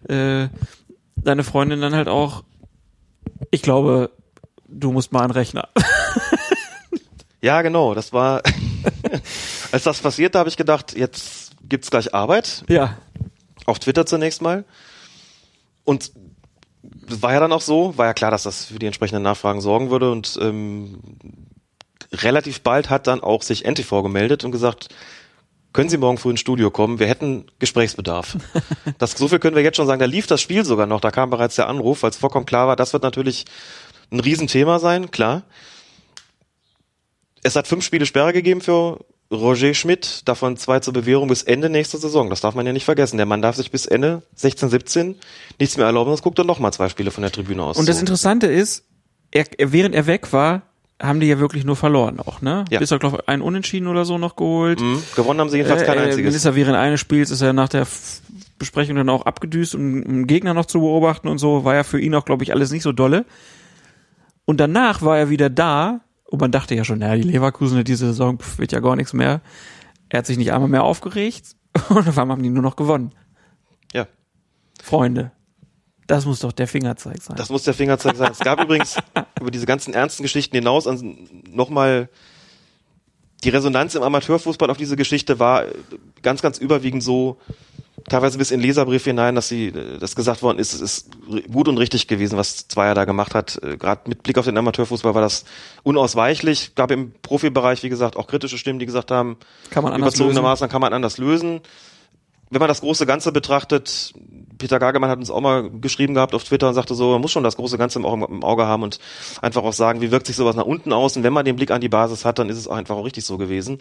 äh, 0.08 0.44
äh, 0.44 0.50
deine 1.24 1.44
Freundin 1.44 1.82
dann 1.82 1.96
halt 1.96 2.08
auch, 2.08 2.44
ich 3.50 3.62
glaube, 3.62 4.12
du 4.68 4.92
musst 4.92 5.12
mal 5.12 5.22
einen 5.22 5.32
Rechner. 5.32 5.70
ja, 7.42 7.62
genau, 7.62 7.94
das 7.94 8.14
war, 8.14 8.42
als 9.72 9.84
das 9.84 10.00
passierte, 10.00 10.40
habe 10.40 10.50
ich 10.50 10.58
gedacht, 10.58 10.96
jetzt 10.96 11.52
gibt's 11.64 11.92
gleich 11.92 12.14
Arbeit. 12.14 12.64
ja. 12.68 12.98
Auf 13.68 13.78
Twitter 13.78 14.08
zunächst 14.08 14.42
mal. 14.42 14.66
Und 15.84 16.12
war 16.82 17.34
ja 17.34 17.40
dann 17.40 17.54
auch 17.54 17.62
so, 17.62 17.96
war 17.96 18.08
ja 18.08 18.14
klar, 18.14 18.32
dass 18.32 18.44
das 18.44 18.66
für 18.66 18.80
die 18.80 18.88
entsprechenden 18.88 19.22
Nachfragen 19.22 19.62
sorgen 19.62 19.92
würde 19.92 20.12
und 20.12 20.38
ähm, 20.42 21.00
relativ 22.12 22.62
bald 22.62 22.90
hat 22.90 23.06
dann 23.06 23.22
auch 23.22 23.44
sich 23.44 23.64
NTV 23.64 24.02
gemeldet 24.02 24.44
und 24.44 24.52
gesagt, 24.52 24.90
können 25.74 25.90
Sie 25.90 25.98
morgen 25.98 26.18
früh 26.18 26.32
ins 26.32 26.40
Studio 26.40 26.70
kommen? 26.70 27.00
Wir 27.00 27.08
hätten 27.08 27.46
Gesprächsbedarf. 27.60 28.38
Das, 28.98 29.12
so 29.12 29.28
viel 29.28 29.40
können 29.40 29.56
wir 29.56 29.64
jetzt 29.64 29.78
schon 29.78 29.88
sagen. 29.88 30.00
Da 30.00 30.06
lief 30.06 30.28
das 30.28 30.42
Spiel 30.42 30.64
sogar 30.66 30.86
noch. 30.86 31.02
Da 31.02 31.12
kam 31.12 31.30
bereits 31.30 31.56
der 31.56 31.68
Anruf, 31.68 32.04
weil 32.04 32.12
es 32.12 32.18
vollkommen 32.18 32.46
klar 32.46 32.68
war, 32.68 32.76
das 32.76 32.94
wird 32.94 33.04
natürlich 33.04 33.46
ein 34.12 34.20
Riesenthema 34.20 34.80
sein, 34.80 35.10
klar. 35.10 35.44
Es 37.42 37.56
hat 37.56 37.68
fünf 37.68 37.84
Spiele 37.84 38.06
Sperre 38.06 38.34
gegeben 38.34 38.62
für 38.62 39.00
Roger 39.32 39.74
Schmidt, 39.74 40.28
davon 40.28 40.58
zwei 40.58 40.82
zur 40.82 40.94
Bewährung 40.94 41.30
bis 41.30 41.42
Ende 41.44 41.70
nächster 41.70 41.98
Saison. 41.98 42.30
Das 42.30 42.42
darf 42.42 42.54
man 42.54 42.66
ja 42.66 42.74
nicht 42.74 42.86
vergessen. 42.86 43.18
Der 43.18 43.26
Mann 43.26 43.42
darf 43.42 43.56
sich 43.56 43.72
bis 43.72 43.86
Ende 43.86 44.24
16, 44.36 44.70
17 44.70 45.16
nichts 45.60 45.78
mehr 45.78 45.86
erlauben, 45.86 46.12
sonst 46.12 46.22
guckt 46.22 46.38
er 46.38 46.44
noch 46.44 46.60
mal 46.60 46.72
zwei 46.72 46.90
Spiele 46.90 47.12
von 47.12 47.22
der 47.22 47.32
Tribüne 47.32 47.64
aus. 47.64 47.78
Und 47.78 47.88
das. 47.88 48.00
Interessante 48.00 48.48
ist, 48.48 48.84
er, 49.32 49.46
während 49.58 49.96
er 49.96 50.06
weg 50.06 50.34
war, 50.34 50.64
haben 51.02 51.20
die 51.20 51.28
ja 51.28 51.40
wirklich 51.40 51.66
nur 51.66 51.76
verloren 51.76 52.20
auch, 52.20 52.42
ne? 52.42 52.66
Ja. 52.70 52.80
Bis 52.80 52.92
er, 52.92 53.00
glaube 53.00 53.18
ich, 53.22 53.28
ein 53.28 53.42
Unentschieden 53.42 53.88
oder 53.88 54.06
so 54.06 54.18
noch 54.18 54.36
geholt. 54.36 54.82
Mhm. 54.82 55.02
Gewonnen 55.16 55.40
haben 55.40 55.50
sie 55.50 55.58
jedenfalls 55.58 55.84
kein 55.84 55.98
Äh, 55.98 56.02
äh, 56.02 56.06
einziges. 56.08 56.36
Ist 56.36 56.46
er 56.46 56.56
während 56.56 56.78
eines 56.78 57.00
Spiels, 57.00 57.32
ist 57.32 57.42
er 57.42 57.54
nach 57.54 57.70
der 57.70 57.88
Besprechung 58.60 58.96
dann 58.96 59.10
auch 59.10 59.26
abgedüst, 59.26 59.74
um 59.76 59.82
einen 59.82 60.28
Gegner 60.28 60.54
noch 60.54 60.66
zu 60.66 60.80
beobachten 60.80 61.28
und 61.28 61.40
so, 61.40 61.66
war 61.66 61.76
ja 61.76 61.84
für 61.84 62.00
ihn 62.00 62.14
auch, 62.14 62.26
glaube 62.26 62.44
ich, 62.44 62.54
alles 62.54 62.72
nicht 62.72 62.84
so 62.84 62.92
dolle. 62.92 63.26
Und 64.46 64.60
danach 64.60 65.02
war 65.02 65.18
er 65.18 65.30
wieder 65.30 65.50
da, 65.50 66.02
und 66.26 66.40
man 66.40 66.52
dachte 66.52 66.76
ja 66.76 66.84
schon, 66.84 67.00
naja, 67.00 67.16
die 67.16 67.30
Leverkusen 67.30 67.84
diese 67.84 68.08
Saison 68.08 68.40
pf, 68.40 68.60
wird 68.60 68.72
ja 68.72 68.80
gar 68.80 68.96
nichts 68.96 69.14
mehr. 69.14 69.42
Er 70.10 70.20
hat 70.20 70.26
sich 70.26 70.38
nicht 70.38 70.54
einmal 70.54 70.70
mehr 70.70 70.84
aufgeregt 70.84 71.56
und 71.90 72.08
auf 72.08 72.18
einmal 72.18 72.36
haben 72.38 72.44
die 72.44 72.50
nur 72.50 72.64
noch 72.64 72.76
gewonnen. 72.76 73.12
Ja. 73.94 74.08
Freunde. 74.82 75.32
Das 76.08 76.26
muss 76.26 76.40
doch 76.40 76.52
der 76.52 76.68
Fingerzeig 76.68 77.22
sein. 77.22 77.36
Das 77.38 77.50
muss 77.50 77.64
der 77.64 77.74
Fingerzeig 77.74 78.16
sein. 78.16 78.32
Es 78.32 78.40
gab 78.40 78.60
übrigens 78.64 78.98
über 79.40 79.52
diese 79.52 79.66
ganzen 79.66 79.94
ernsten 79.94 80.24
Geschichten 80.24 80.56
hinaus 80.56 80.88
nochmal 81.50 82.10
die 83.44 83.50
Resonanz 83.50 83.96
im 83.96 84.04
Amateurfußball 84.04 84.70
auf 84.70 84.78
diese 84.78 84.96
Geschichte 84.96 85.40
war 85.40 85.66
ganz, 86.22 86.42
ganz 86.42 86.60
überwiegend 86.60 87.04
so, 87.04 87.38
teilweise 88.08 88.38
bis 88.38 88.52
in 88.52 88.60
Leserbriefe 88.60 89.10
hinein, 89.10 89.36
dass 89.36 89.48
sie, 89.48 89.72
das 90.00 90.16
gesagt 90.16 90.44
worden 90.44 90.60
ist, 90.60 90.74
es 90.74 90.82
ist 90.82 91.10
gut 91.52 91.68
und 91.68 91.78
richtig 91.78 92.08
gewesen, 92.08 92.38
was 92.38 92.68
Zweier 92.68 92.94
da 92.94 93.06
gemacht 93.06 93.34
hat. 93.34 93.60
Gerade 93.80 94.10
mit 94.10 94.24
Blick 94.24 94.38
auf 94.38 94.46
den 94.46 94.58
Amateurfußball 94.58 95.16
war 95.16 95.22
das 95.22 95.46
unausweichlich. 95.84 96.76
Gab 96.76 96.92
im 96.92 97.14
Profibereich, 97.22 97.84
wie 97.84 97.90
gesagt, 97.90 98.16
auch 98.18 98.28
kritische 98.28 98.58
Stimmen, 98.58 98.80
die 98.80 98.86
gesagt 98.86 99.12
haben, 99.12 99.38
Kann 99.70 99.84
man 99.84 99.94
anders 99.94 100.16
überzogenermaßen 100.16 100.70
kann 100.70 100.82
man 100.82 100.94
anders 100.94 101.18
lösen. 101.18 101.62
Wenn 102.52 102.60
man 102.60 102.68
das 102.68 102.82
große 102.82 103.06
Ganze 103.06 103.32
betrachtet, 103.32 104.14
Peter 104.58 104.78
Gagemann 104.78 105.10
hat 105.10 105.18
uns 105.18 105.32
auch 105.32 105.42
mal 105.42 105.70
geschrieben 105.70 106.14
gehabt 106.14 106.36
auf 106.36 106.44
Twitter 106.44 106.68
und 106.68 106.76
sagte 106.76 106.94
so, 106.94 107.12
man 107.12 107.22
muss 107.22 107.32
schon 107.32 107.44
das 107.44 107.56
große 107.56 107.78
Ganze 107.78 107.98
im 107.98 108.06
Auge, 108.06 108.26
im 108.26 108.44
Auge 108.44 108.66
haben 108.66 108.84
und 108.84 109.00
einfach 109.42 109.64
auch 109.64 109.74
sagen, 109.74 110.02
wie 110.02 110.12
wirkt 110.12 110.28
sich 110.28 110.36
sowas 110.36 110.56
nach 110.56 110.66
unten 110.66 110.94
aus 110.94 111.18
und 111.18 111.24
wenn 111.24 111.34
man 111.34 111.46
den 111.46 111.56
Blick 111.56 111.72
an 111.72 111.82
die 111.82 111.90
Basis 111.90 112.26
hat, 112.26 112.40
dann 112.40 112.50
ist 112.50 112.58
es 112.58 112.68
auch 112.68 112.76
einfach 112.76 112.96
auch 112.96 113.06
richtig 113.06 113.26
so 113.26 113.38
gewesen. 113.38 113.80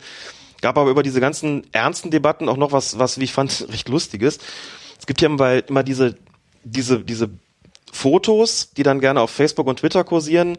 Gab 0.62 0.78
aber 0.78 0.90
über 0.90 1.02
diese 1.02 1.20
ganzen 1.20 1.66
ernsten 1.72 2.10
Debatten 2.10 2.48
auch 2.48 2.56
noch 2.56 2.72
was, 2.72 2.98
was 2.98 3.18
wie 3.18 3.24
ich 3.24 3.32
fand, 3.32 3.66
recht 3.72 3.88
lustiges. 3.88 4.38
Es 4.98 5.06
gibt 5.06 5.20
ja 5.20 5.28
immer, 5.28 5.68
immer 5.68 5.82
diese, 5.82 6.16
diese, 6.64 7.00
diese 7.00 7.28
Fotos, 7.92 8.70
die 8.76 8.82
dann 8.82 9.00
gerne 9.00 9.20
auf 9.20 9.30
Facebook 9.30 9.66
und 9.66 9.80
Twitter 9.80 10.04
kursieren, 10.04 10.58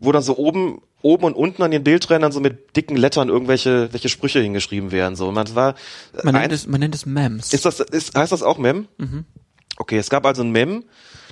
wo 0.00 0.10
dann 0.12 0.22
so 0.22 0.36
oben, 0.36 0.80
oben 1.02 1.24
und 1.24 1.34
unten 1.34 1.62
an 1.62 1.70
den 1.70 1.84
Bildrändern 1.84 2.32
so 2.32 2.40
mit 2.40 2.74
dicken 2.76 2.96
Lettern 2.96 3.28
irgendwelche 3.28 3.92
welche 3.92 4.08
Sprüche 4.08 4.40
hingeschrieben 4.40 4.90
werden. 4.92 5.14
So, 5.16 5.30
man 5.30 5.54
war 5.54 5.74
Man 6.22 6.34
ein- 6.34 6.40
nennt, 6.42 6.52
es, 6.52 6.66
man 6.66 6.80
nennt 6.80 6.94
es 6.94 7.06
Mems. 7.06 7.52
ist 7.52 7.64
das, 7.64 7.80
ist, 7.80 8.16
heißt 8.16 8.32
das 8.32 8.42
auch 8.42 8.58
Mem? 8.58 8.88
Okay, 9.76 9.98
es 9.98 10.10
gab 10.10 10.26
also 10.26 10.42
ein 10.42 10.50
Mem, 10.50 10.84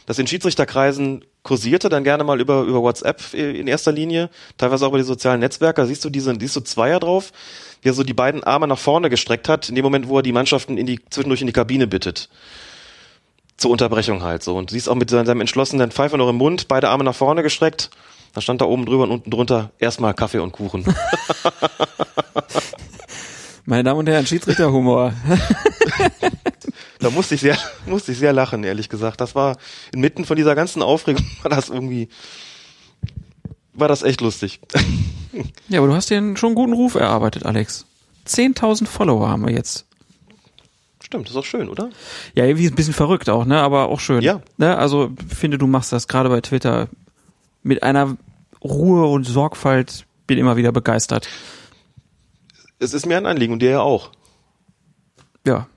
das 0.06 0.18
in 0.18 0.26
Schiedsrichterkreisen 0.26 1.24
kursierte, 1.42 1.88
dann 1.88 2.04
gerne 2.04 2.24
mal 2.24 2.40
über, 2.40 2.62
über 2.62 2.82
WhatsApp 2.82 3.22
äh, 3.34 3.58
in 3.58 3.66
erster 3.68 3.92
Linie, 3.92 4.28
teilweise 4.58 4.84
auch 4.84 4.90
über 4.90 4.98
die 4.98 5.04
sozialen 5.04 5.40
Netzwerke. 5.40 5.80
Da 5.82 5.86
siehst 5.86 6.04
du 6.04 6.10
diese, 6.10 6.34
siehst 6.38 6.56
du 6.56 6.60
Zweier 6.60 6.98
drauf, 7.00 7.32
wie 7.82 7.88
er 7.90 7.94
so 7.94 8.02
die 8.04 8.14
beiden 8.14 8.42
Arme 8.44 8.66
nach 8.66 8.78
vorne 8.78 9.08
gestreckt 9.10 9.48
hat, 9.48 9.68
in 9.68 9.74
dem 9.74 9.84
Moment, 9.84 10.08
wo 10.08 10.18
er 10.18 10.22
die 10.22 10.32
Mannschaften 10.32 10.76
in 10.78 10.86
die, 10.86 11.00
zwischendurch 11.10 11.40
in 11.42 11.46
die 11.46 11.52
Kabine 11.52 11.86
bittet. 11.86 12.28
Zur 13.56 13.70
Unterbrechung 13.70 14.22
halt 14.22 14.42
so. 14.42 14.56
Und 14.56 14.70
siehst 14.70 14.88
auch 14.88 14.94
mit 14.94 15.10
seinem 15.10 15.40
entschlossenen 15.40 15.90
Pfeife 15.90 16.16
noch 16.16 16.28
im 16.28 16.36
Mund, 16.36 16.68
beide 16.68 16.88
Arme 16.90 17.04
nach 17.04 17.14
vorne 17.14 17.42
gestreckt. 17.42 17.90
Da 18.34 18.40
stand 18.40 18.60
da 18.60 18.66
oben 18.66 18.84
drüber 18.86 19.04
und 19.04 19.10
unten 19.10 19.30
drunter 19.30 19.70
erstmal 19.78 20.14
Kaffee 20.14 20.38
und 20.38 20.52
Kuchen. 20.52 20.84
Meine 23.64 23.84
Damen 23.84 23.98
und 24.00 24.08
Herren, 24.08 24.26
Schiedsrichterhumor. 24.26 25.12
Da 27.00 27.10
musste 27.10 27.36
ich 27.36 27.42
sehr, 27.42 27.56
musste 27.86 28.10
ich 28.10 28.18
sehr 28.18 28.32
lachen, 28.32 28.64
ehrlich 28.64 28.88
gesagt. 28.88 29.20
Das 29.20 29.36
war 29.36 29.56
inmitten 29.94 30.24
von 30.24 30.36
dieser 30.36 30.56
ganzen 30.56 30.82
Aufregung 30.82 31.24
war 31.42 31.48
das 31.50 31.68
irgendwie, 31.68 32.08
war 33.72 33.86
das 33.86 34.02
echt 34.02 34.20
lustig. 34.20 34.58
ja, 35.68 35.78
aber 35.78 35.86
du 35.86 35.94
hast 35.94 36.10
dir 36.10 36.16
einen- 36.18 36.36
schon 36.36 36.56
guten 36.56 36.72
Ruf 36.72 36.96
erarbeitet, 36.96 37.46
Alex. 37.46 37.86
10.000 38.26 38.86
Follower 38.88 39.28
haben 39.28 39.46
wir 39.46 39.52
jetzt. 39.54 39.86
Stimmt, 41.00 41.30
ist 41.30 41.36
auch 41.36 41.44
schön, 41.44 41.68
oder? 41.68 41.88
Ja, 42.34 42.44
irgendwie 42.46 42.66
ein 42.66 42.74
bisschen 42.74 42.94
verrückt 42.94 43.30
auch, 43.30 43.44
ne? 43.44 43.60
Aber 43.60 43.90
auch 43.90 44.00
schön. 44.00 44.20
Ja. 44.22 44.40
Ne? 44.56 44.76
Also 44.76 45.10
finde, 45.28 45.56
du 45.56 45.68
machst 45.68 45.92
das 45.92 46.08
gerade 46.08 46.28
bei 46.30 46.40
Twitter 46.40 46.88
mit 47.68 47.82
einer 47.82 48.16
Ruhe 48.64 49.06
und 49.06 49.24
Sorgfalt. 49.24 50.06
Bin 50.26 50.38
immer 50.38 50.56
wieder 50.56 50.72
begeistert. 50.72 51.28
Es 52.78 52.94
ist 52.94 53.06
mir 53.06 53.16
ein 53.16 53.26
Anliegen 53.26 53.52
und 53.52 53.60
dir 53.60 53.70
ja 53.70 53.80
auch. 53.80 54.10
Ja. 55.46 55.68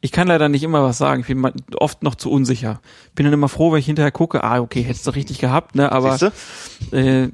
Ich 0.00 0.12
kann 0.12 0.28
leider 0.28 0.48
nicht 0.48 0.62
immer 0.62 0.82
was 0.82 0.98
sagen. 0.98 1.22
Ich 1.22 1.26
bin 1.26 1.52
oft 1.76 2.02
noch 2.02 2.14
zu 2.14 2.30
unsicher. 2.30 2.80
Bin 3.14 3.24
dann 3.24 3.32
immer 3.32 3.48
froh, 3.48 3.72
wenn 3.72 3.80
ich 3.80 3.86
hinterher 3.86 4.12
gucke, 4.12 4.44
ah, 4.44 4.60
okay, 4.60 4.82
hättest 4.82 5.06
du 5.06 5.10
richtig 5.10 5.38
gehabt, 5.38 5.74
ne? 5.74 5.90
Aber 5.90 6.16
Siehste? 6.16 6.32
äh, 6.96 7.28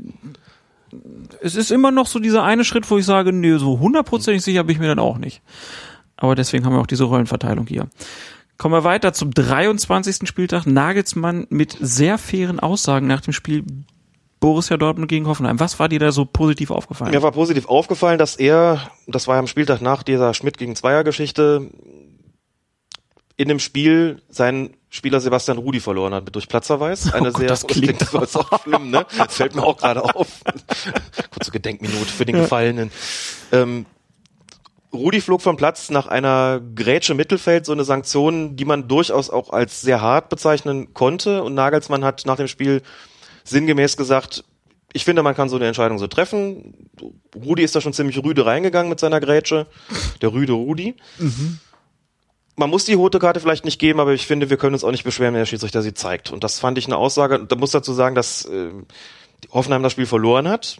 es 1.40 1.56
ist 1.56 1.70
immer 1.70 1.90
noch 1.90 2.06
so 2.06 2.18
dieser 2.18 2.42
eine 2.42 2.64
Schritt, 2.64 2.90
wo 2.90 2.96
ich 2.96 3.04
sage, 3.04 3.32
nee, 3.32 3.58
so 3.58 3.78
hundertprozentig 3.80 4.42
sicher 4.42 4.64
bin 4.64 4.76
ich 4.76 4.80
mir 4.80 4.88
dann 4.88 4.98
auch 4.98 5.18
nicht. 5.18 5.42
Aber 6.16 6.34
deswegen 6.34 6.64
haben 6.64 6.72
wir 6.72 6.80
auch 6.80 6.86
diese 6.86 7.04
Rollenverteilung 7.04 7.66
hier. 7.66 7.88
Kommen 8.58 8.74
wir 8.74 8.84
weiter 8.84 9.12
zum 9.12 9.32
23. 9.32 10.28
Spieltag. 10.28 10.66
Nagelsmann 10.66 11.46
mit 11.50 11.76
sehr 11.80 12.18
fairen 12.18 12.60
Aussagen 12.60 13.06
nach 13.06 13.20
dem 13.20 13.32
Spiel 13.32 13.64
Borussia 14.38 14.76
Dortmund 14.76 15.08
gegen 15.08 15.26
Hoffenheim. 15.26 15.58
Was 15.58 15.78
war 15.78 15.88
dir 15.88 15.98
da 15.98 16.12
so 16.12 16.24
positiv 16.24 16.70
aufgefallen? 16.70 17.10
Mir 17.10 17.22
war 17.22 17.32
positiv 17.32 17.66
aufgefallen, 17.66 18.18
dass 18.18 18.36
er, 18.36 18.90
das 19.06 19.26
war 19.26 19.36
ja 19.36 19.38
am 19.40 19.46
Spieltag 19.46 19.80
nach 19.80 20.02
dieser 20.02 20.34
Schmidt 20.34 20.58
gegen 20.58 20.76
Zweier 20.76 21.02
Geschichte, 21.02 21.70
in 23.36 23.48
dem 23.48 23.58
Spiel 23.58 24.22
seinen 24.28 24.76
Spieler 24.90 25.20
Sebastian 25.20 25.58
Rudi 25.58 25.80
verloren 25.80 26.14
hat 26.14 26.32
durch 26.34 26.46
Platzerweis. 26.46 27.12
Eine 27.12 27.30
Oh 27.30 27.32
Gott, 27.32 27.38
sehr, 27.38 27.48
das 27.48 27.66
klingt 27.66 28.00
das 28.12 28.12
ist 28.12 28.36
auch 28.36 28.62
schlimm, 28.62 28.90
ne? 28.90 29.04
Das 29.18 29.34
fällt 29.34 29.56
mir 29.56 29.62
auch 29.62 29.76
gerade 29.76 30.04
auf. 30.04 30.28
Kurze 31.32 31.50
Gedenkminute 31.50 32.12
für 32.12 32.24
den 32.24 32.36
Gefallenen. 32.36 32.92
Ähm, 33.50 33.86
Rudi 34.94 35.20
flog 35.20 35.42
vom 35.42 35.56
Platz 35.56 35.90
nach 35.90 36.06
einer 36.06 36.60
Grätsche 36.74 37.14
Mittelfeld, 37.14 37.66
so 37.66 37.72
eine 37.72 37.84
Sanktion, 37.84 38.56
die 38.56 38.64
man 38.64 38.88
durchaus 38.88 39.28
auch 39.28 39.50
als 39.50 39.80
sehr 39.80 40.00
hart 40.00 40.28
bezeichnen 40.28 40.94
konnte. 40.94 41.42
Und 41.42 41.54
Nagelsmann 41.54 42.04
hat 42.04 42.24
nach 42.26 42.36
dem 42.36 42.48
Spiel 42.48 42.82
sinngemäß 43.44 43.96
gesagt, 43.96 44.44
ich 44.92 45.04
finde, 45.04 45.24
man 45.24 45.34
kann 45.34 45.48
so 45.48 45.56
eine 45.56 45.66
Entscheidung 45.66 45.98
so 45.98 46.06
treffen. 46.06 46.88
Rudi 47.34 47.64
ist 47.64 47.74
da 47.74 47.80
schon 47.80 47.92
ziemlich 47.92 48.22
rüde 48.22 48.46
reingegangen 48.46 48.88
mit 48.88 49.00
seiner 49.00 49.20
Grätsche. 49.20 49.66
Der 50.22 50.32
rüde 50.32 50.52
Rudi. 50.52 50.94
Man 52.56 52.70
muss 52.70 52.84
die 52.84 52.94
rote 52.94 53.18
Karte 53.18 53.40
vielleicht 53.40 53.64
nicht 53.64 53.80
geben, 53.80 53.98
aber 53.98 54.12
ich 54.12 54.28
finde, 54.28 54.48
wir 54.50 54.56
können 54.56 54.74
uns 54.74 54.84
auch 54.84 54.92
nicht 54.92 55.02
beschweren, 55.02 55.34
wenn 55.34 55.40
der 55.40 55.46
Schiedsrichter 55.46 55.82
sie 55.82 55.94
zeigt. 55.94 56.30
Und 56.30 56.44
das 56.44 56.60
fand 56.60 56.78
ich 56.78 56.86
eine 56.86 56.96
Aussage. 56.96 57.44
Da 57.44 57.56
muss 57.56 57.72
dazu 57.72 57.92
sagen, 57.92 58.14
dass 58.14 58.44
äh, 58.44 58.70
Hoffenheim 59.50 59.82
das 59.82 59.92
Spiel 59.92 60.06
verloren 60.06 60.46
hat. 60.46 60.78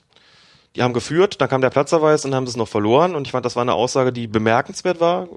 Die 0.76 0.82
haben 0.82 0.92
geführt, 0.92 1.40
dann 1.40 1.48
kam 1.48 1.60
der 1.60 1.70
Platzerweis 1.70 2.24
und 2.24 2.32
dann 2.32 2.38
haben 2.38 2.46
sie 2.46 2.50
es 2.50 2.56
noch 2.56 2.68
verloren. 2.68 3.14
Und 3.14 3.26
ich 3.26 3.30
fand, 3.32 3.46
das 3.46 3.54
war 3.54 3.62
eine 3.62 3.74
Aussage, 3.74 4.12
die 4.12 4.26
bemerkenswert 4.26 5.00
war. 5.00 5.28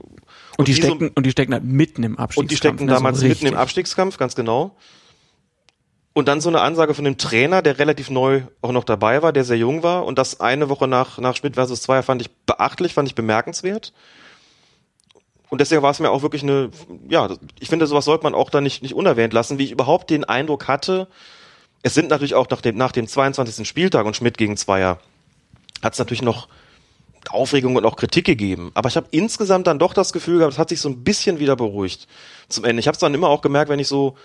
und, 0.58 0.68
die 0.68 0.74
die 0.74 0.82
so- 0.82 0.88
steckten, 0.88 1.10
und 1.10 1.26
die 1.26 1.32
steckten 1.32 1.54
halt 1.54 1.64
mitten 1.64 2.04
im 2.04 2.18
Abstiegskampf. 2.18 2.38
Und 2.44 2.52
die 2.52 2.58
steckten 2.58 2.86
ne, 2.88 2.92
so 2.92 2.96
damals 2.96 3.18
mitten 3.20 3.32
richtig. 3.32 3.52
im 3.52 3.58
Abstiegskampf, 3.58 4.18
ganz 4.18 4.36
genau. 4.36 4.76
Und 6.14 6.28
dann 6.28 6.42
so 6.42 6.50
eine 6.50 6.62
Ansage 6.62 6.96
von 6.96 7.06
dem 7.06 7.20
Trainer, 7.20 7.62
der 7.62 7.78
relativ 7.78 8.10
neu 8.10 8.42
auch 8.64 8.72
noch 8.72 8.84
dabei 8.84 9.22
war, 9.22 9.32
der 9.32 9.44
sehr 9.44 9.58
jung 9.58 9.84
war. 9.84 10.06
Und 10.06 10.18
das 10.18 10.40
eine 10.40 10.70
Woche 10.70 10.88
nach, 10.88 11.20
nach 11.20 11.36
Schmidt 11.36 11.54
versus 11.54 11.84
Zweier 11.84 12.02
fand 12.02 12.22
ich 12.22 12.32
beachtlich, 12.48 12.96
fand 12.96 13.08
ich 13.08 13.14
bemerkenswert. 13.14 13.94
Und 15.50 15.62
deswegen 15.62 15.84
war 15.84 15.92
es 15.92 16.00
mir 16.00 16.10
auch 16.10 16.24
wirklich 16.24 16.42
eine, 16.42 16.72
ja, 17.08 17.30
ich 17.60 17.70
finde, 17.70 17.86
sowas 17.86 18.06
sollte 18.06 18.24
man 18.24 18.34
auch 18.34 18.50
da 18.50 18.60
nicht, 18.62 18.82
nicht 18.82 18.96
unerwähnt 18.96 19.32
lassen, 19.34 19.60
wie 19.60 19.66
ich 19.66 19.72
überhaupt 19.72 20.10
den 20.10 20.24
Eindruck 20.24 20.68
hatte, 20.68 21.08
es 21.84 21.94
sind 21.94 22.10
natürlich 22.10 22.34
auch 22.34 22.50
nach 22.50 22.62
dem, 22.62 22.76
nach 22.76 22.92
dem 22.92 23.08
22. 23.08 23.68
Spieltag 23.68 24.06
und 24.06 24.16
Schmidt 24.16 24.38
gegen 24.38 24.58
Zweier, 24.58 25.00
hat 25.82 25.94
es 25.94 26.00
natürlich 26.00 26.22
noch 26.22 26.48
Aufregung 27.30 27.76
und 27.76 27.86
auch 27.86 27.96
Kritik 27.96 28.26
gegeben. 28.26 28.72
Aber 28.74 28.90
ich 28.90 28.98
habe 28.98 29.08
insgesamt 29.12 29.68
dann 29.68 29.80
doch 29.80 29.94
das 29.94 30.14
Gefühl 30.14 30.38
gehabt, 30.38 30.54
es 30.54 30.60
hat 30.60 30.70
sich 30.70 30.80
so 30.80 30.90
ein 30.90 31.04
bisschen 31.04 31.40
wieder 31.40 31.56
beruhigt 31.56 32.08
zum 32.50 32.64
Ende. 32.66 32.80
Ich 32.80 32.88
habe 32.88 32.94
es 32.96 33.00
dann 33.00 33.14
immer 33.14 33.30
auch 33.30 33.42
gemerkt, 33.42 33.70
wenn 33.70 33.80
ich 33.80 33.88
so 33.88 34.16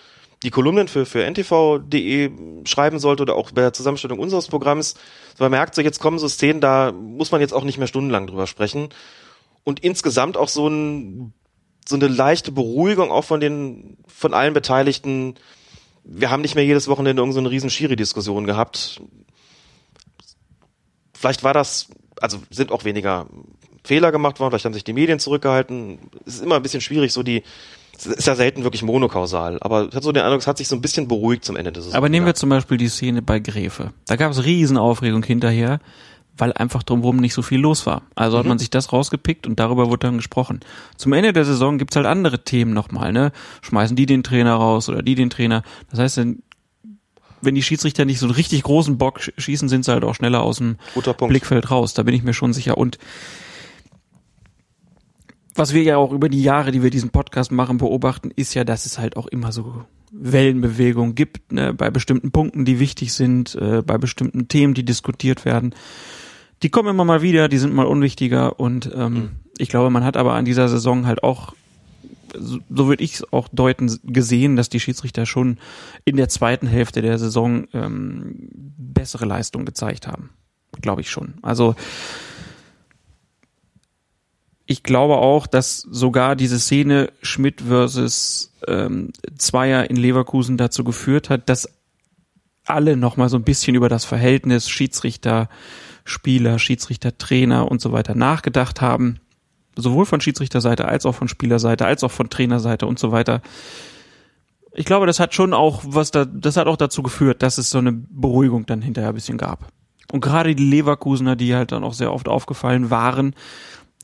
die 0.43 0.51
Kolumnen 0.51 0.89
für, 0.89 1.07
für 1.07 1.25
ntv.de 1.25 2.31
schreiben 2.65 2.99
sollte 2.99 3.23
oder 3.23 3.37
auch 3.37 3.53
bei 3.53 3.61
der 3.61 3.73
Zusammenstellung 3.73 4.19
unseres 4.19 4.49
Programms, 4.49 4.95
man 5.39 5.51
merkt 5.51 5.75
so, 5.75 5.83
jetzt 5.83 6.01
kommen 6.01 6.19
so 6.19 6.29
Szenen, 6.29 6.61
da 6.61 6.93
muss 6.93 7.31
man 7.31 7.41
jetzt 7.41 7.55
auch 7.55 7.65
nicht 7.65 7.79
mehr 7.79 7.87
stundenlang 7.87 8.27
drüber 8.27 8.47
sprechen. 8.47 8.89
Und 9.65 9.81
insgesamt 9.81 10.37
auch 10.37 10.49
so, 10.49 10.67
ein, 10.69 11.33
so 11.87 11.95
eine 11.95 12.09
leichte 12.09 12.51
Beruhigung 12.51 13.13
auch 13.13 13.25
von 13.25 13.41
den, 13.41 13.97
von 14.09 14.35
allen 14.35 14.53
Beteiligten. 14.53 15.37
Wir 16.03 16.31
haben 16.31 16.43
nicht 16.43 16.57
mehr 16.57 16.65
jedes 16.65 16.89
Wochenende 16.89 17.23
irgendeine 17.23 17.47
so 17.47 17.51
riesen 17.51 17.71
Schiri-Diskussion 17.71 18.45
gehabt. 18.45 19.01
Vielleicht 21.23 21.45
war 21.45 21.55
das, 21.55 21.87
also 22.21 22.39
sind 22.51 22.73
auch 22.73 22.85
weniger 22.85 23.27
Fehler 23.85 24.11
gemacht 24.11 24.41
worden, 24.41 24.51
vielleicht 24.51 24.65
haben 24.65 24.75
sich 24.75 24.83
die 24.83 24.93
Medien 24.93 25.21
zurückgehalten. 25.21 25.99
Es 26.27 26.35
ist 26.35 26.43
immer 26.43 26.57
ein 26.57 26.63
bisschen 26.63 26.81
schwierig, 26.81 27.13
so 27.13 27.23
die, 27.23 27.45
es 27.97 28.07
ist 28.07 28.27
ja 28.27 28.35
selten 28.35 28.65
wirklich 28.65 28.83
monokausal, 28.83 29.59
aber 29.61 29.87
ich 29.89 29.95
hatte 29.95 30.03
so 30.03 30.11
den 30.11 30.25
Eindruck, 30.25 30.41
es 30.41 30.49
hat 30.49 30.59
sich 30.59 30.67
so 30.67 30.75
ein 30.75 30.83
bisschen 30.83 31.07
beruhigt 31.07 31.45
zum 31.45 31.55
Ende 31.55 31.71
des 31.71 31.85
Saison. 31.85 31.97
Aber 31.97 32.09
nehmen 32.09 32.27
wir 32.27 32.35
zum 32.35 32.51
Beispiel 32.51 32.77
die 32.77 32.89
Szene 32.89 33.23
bei 33.23 33.39
Gräfe. 33.39 33.93
Da 34.09 34.17
gab 34.17 34.33
es 34.33 34.45
Riesenaufregung 34.45 35.23
hinterher, 35.23 35.79
weil 36.37 36.53
einfach 36.55 36.83
drumherum 36.83 37.19
nicht 37.19 37.35
so 37.35 37.43
viel 37.43 37.61
los 37.61 37.87
war. 37.87 38.03
Also 38.17 38.37
Mhm. 38.37 38.41
hat 38.41 38.47
man 38.49 38.59
sich 38.59 38.71
das 38.71 38.93
rausgepickt 38.93 39.47
und 39.47 39.61
darüber 39.61 39.87
wurde 39.91 40.09
dann 40.09 40.17
gesprochen. 40.17 40.59
Zum 40.97 41.13
Ende 41.13 41.33
der 41.33 41.45
Saison 41.45 41.79
gibt's 41.79 41.95
halt 41.95 42.07
andere 42.07 42.43
Themen 42.43 42.73
nochmal, 42.75 43.13
ne? 43.13 43.31
Schmeißen 43.61 43.95
die 43.95 44.07
den 44.07 44.25
Trainer 44.25 44.55
raus 44.55 44.89
oder 44.89 45.03
die 45.03 45.15
den 45.15 45.31
Trainer. 45.31 45.63
Das 45.89 46.01
heißt, 46.01 46.17
wenn, 46.17 46.43
wenn 47.43 47.55
die 47.55 47.63
Schiedsrichter 47.63 48.05
nicht 48.05 48.19
so 48.19 48.27
einen 48.27 48.35
richtig 48.35 48.63
großen 48.63 48.99
Bock 48.99 49.19
sch- 49.21 49.33
schießen, 49.39 49.69
sind 49.69 49.85
sie 49.85 49.93
halt 49.93 50.05
auch 50.05 50.15
schneller 50.15 50.43
aus 50.43 50.59
dem. 50.59 50.77
Blickfeld 51.29 51.71
raus. 51.71 51.95
Da 51.95 52.03
bin 52.03 52.15
ich 52.15 52.23
mir 52.23 52.35
schon 52.35 52.53
sicher. 52.53 52.79
Und 52.79 52.99
was 55.55 55.75
wir 55.75 55.83
ja 55.83 55.97
auch 55.99 56.13
über 56.13 56.29
die 56.29 56.43
Jahre, 56.43 56.71
die 56.73 56.83
wir 56.83 56.91
diesen 56.91 57.11
Podcast 57.11 57.53
machen, 57.53 57.79
beobachten, 57.79 58.31
ist 58.35 58.55
ja, 58.55 58.65
dass 58.65 58.87
es 58.87 58.99
halt 58.99 59.17
auch 59.17 59.27
immer 59.27 59.53
so 59.53 59.85
Wellenbewegungen 60.13 61.15
gibt, 61.15 61.53
ne, 61.53 61.75
bei 61.75 61.91
bestimmten 61.91 62.31
Punkten, 62.33 62.65
die 62.65 62.79
wichtig 62.79 63.13
sind, 63.13 63.55
äh, 63.57 63.83
bei 63.83 63.99
bestimmten 63.99 64.49
Themen, 64.49 64.75
die 64.75 64.85
diskutiert 64.85 65.45
werden. 65.45 65.75
Die 66.63 66.71
kommen 66.71 66.89
immer 66.89 67.05
mal 67.05 67.23
wieder, 67.23 67.49
die 67.49 67.59
sind 67.59 67.75
mal 67.75 67.87
unwichtiger 67.87 68.61
und 68.61 68.91
ähm, 68.95 69.31
ich 69.59 69.69
glaube, 69.69 69.91
man 69.91 70.05
hat 70.05 70.17
aber 70.17 70.35
an 70.35 70.45
dieser 70.45 70.69
Saison 70.69 71.07
halt 71.07 71.23
auch, 71.23 71.55
so, 72.39 72.59
würde 72.69 73.03
ich 73.03 73.15
es 73.15 73.33
auch 73.33 73.49
deuten, 73.53 73.99
gesehen, 74.05 74.57
dass 74.57 74.69
die 74.69 74.81
Schiedsrichter 74.81 75.27
schon 75.27 75.59
in 76.05 76.17
der 76.17 76.29
zweiten 76.29 76.67
Hälfte 76.67 77.03
der 77.03 77.19
Saison 77.19 77.67
ähm, 77.73 78.49
bessere 78.53 79.27
Leistung 79.27 79.65
gezeigt 79.65 80.07
haben. 80.07 80.31
Glaube 80.81 81.03
ich 81.03 81.11
schon. 81.11 81.35
Also 81.43 81.75
ich 84.67 84.83
glaube 84.83 85.17
auch, 85.17 85.47
dass 85.47 85.81
sogar 85.81 86.37
diese 86.37 86.59
Szene 86.59 87.13
Schmidt 87.21 87.63
versus 87.63 88.53
ähm, 88.67 89.13
Zweier 89.37 89.91
in 89.91 89.97
Leverkusen 89.97 90.57
dazu 90.57 90.85
geführt 90.85 91.31
hat, 91.31 91.49
dass 91.49 91.69
alle 92.65 92.97
nochmal 92.97 93.29
so 93.29 93.37
ein 93.37 93.45
bisschen 93.45 93.75
über 93.75 93.89
das 93.89 94.05
Verhältnis 94.05 94.69
Schiedsrichter, 94.69 95.49
Spieler, 96.05 96.59
Schiedsrichter, 96.59 97.19
Trainer 97.19 97.71
und 97.71 97.81
so 97.81 97.93
weiter 97.93 98.15
nachgedacht 98.15 98.81
haben. 98.81 99.21
Sowohl 99.77 100.07
von 100.07 100.21
Schiedsrichterseite 100.21 100.87
als 100.87 101.07
auch 101.07 101.15
von 101.15 101.29
Spielerseite, 101.29 101.87
als 101.87 102.05
auch 102.05 102.11
von 102.11 102.29
Trainerseite 102.29 102.87
und 102.87 102.99
so 102.99 103.13
weiter. 103.13 103.41
Ich 104.75 104.85
glaube, 104.85 105.07
das 105.07 105.21
hat 105.21 105.35
schon 105.35 105.55
auch 105.55 105.83
was 105.85 106.11
da, 106.11 106.25
das 106.25 106.57
hat 106.57 106.67
auch 106.67 106.77
dazu 106.77 107.03
geführt, 107.03 107.43
dass 107.43 107.59
es 107.59 107.71
so 107.71 107.79
eine 107.79 107.93
Beruhigung 107.93 108.67
dann 108.67 108.83
hinterher 108.83 109.11
ein 109.11 109.15
bisschen 109.15 109.39
gab. 109.39 109.69
Und 110.11 110.21
gerade 110.21 110.55
die 110.55 110.65
Leverkusener, 110.65 111.37
die 111.37 111.55
halt 111.55 111.73
dann 111.73 111.85
auch 111.85 111.95
sehr 111.95 112.13
oft 112.13 112.29
aufgefallen 112.29 112.91
waren, 112.91 113.35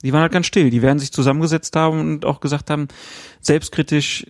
die 0.02 0.12
waren 0.12 0.22
halt 0.22 0.32
ganz 0.32 0.46
still. 0.46 0.70
Die 0.70 0.82
werden 0.82 0.98
sich 0.98 1.12
zusammengesetzt 1.12 1.74
haben 1.76 2.00
und 2.00 2.24
auch 2.24 2.40
gesagt 2.40 2.70
haben, 2.70 2.88
selbstkritisch, 3.40 4.26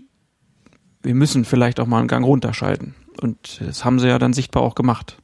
wir 1.02 1.14
müssen 1.14 1.44
vielleicht 1.44 1.78
auch 1.80 1.86
mal 1.86 1.98
einen 1.98 2.08
Gang 2.08 2.24
runterschalten. 2.24 2.94
Und 3.20 3.60
das 3.60 3.84
haben 3.84 3.98
sie 3.98 4.08
ja 4.08 4.18
dann 4.18 4.32
sichtbar 4.32 4.62
auch 4.62 4.74
gemacht. 4.74 5.18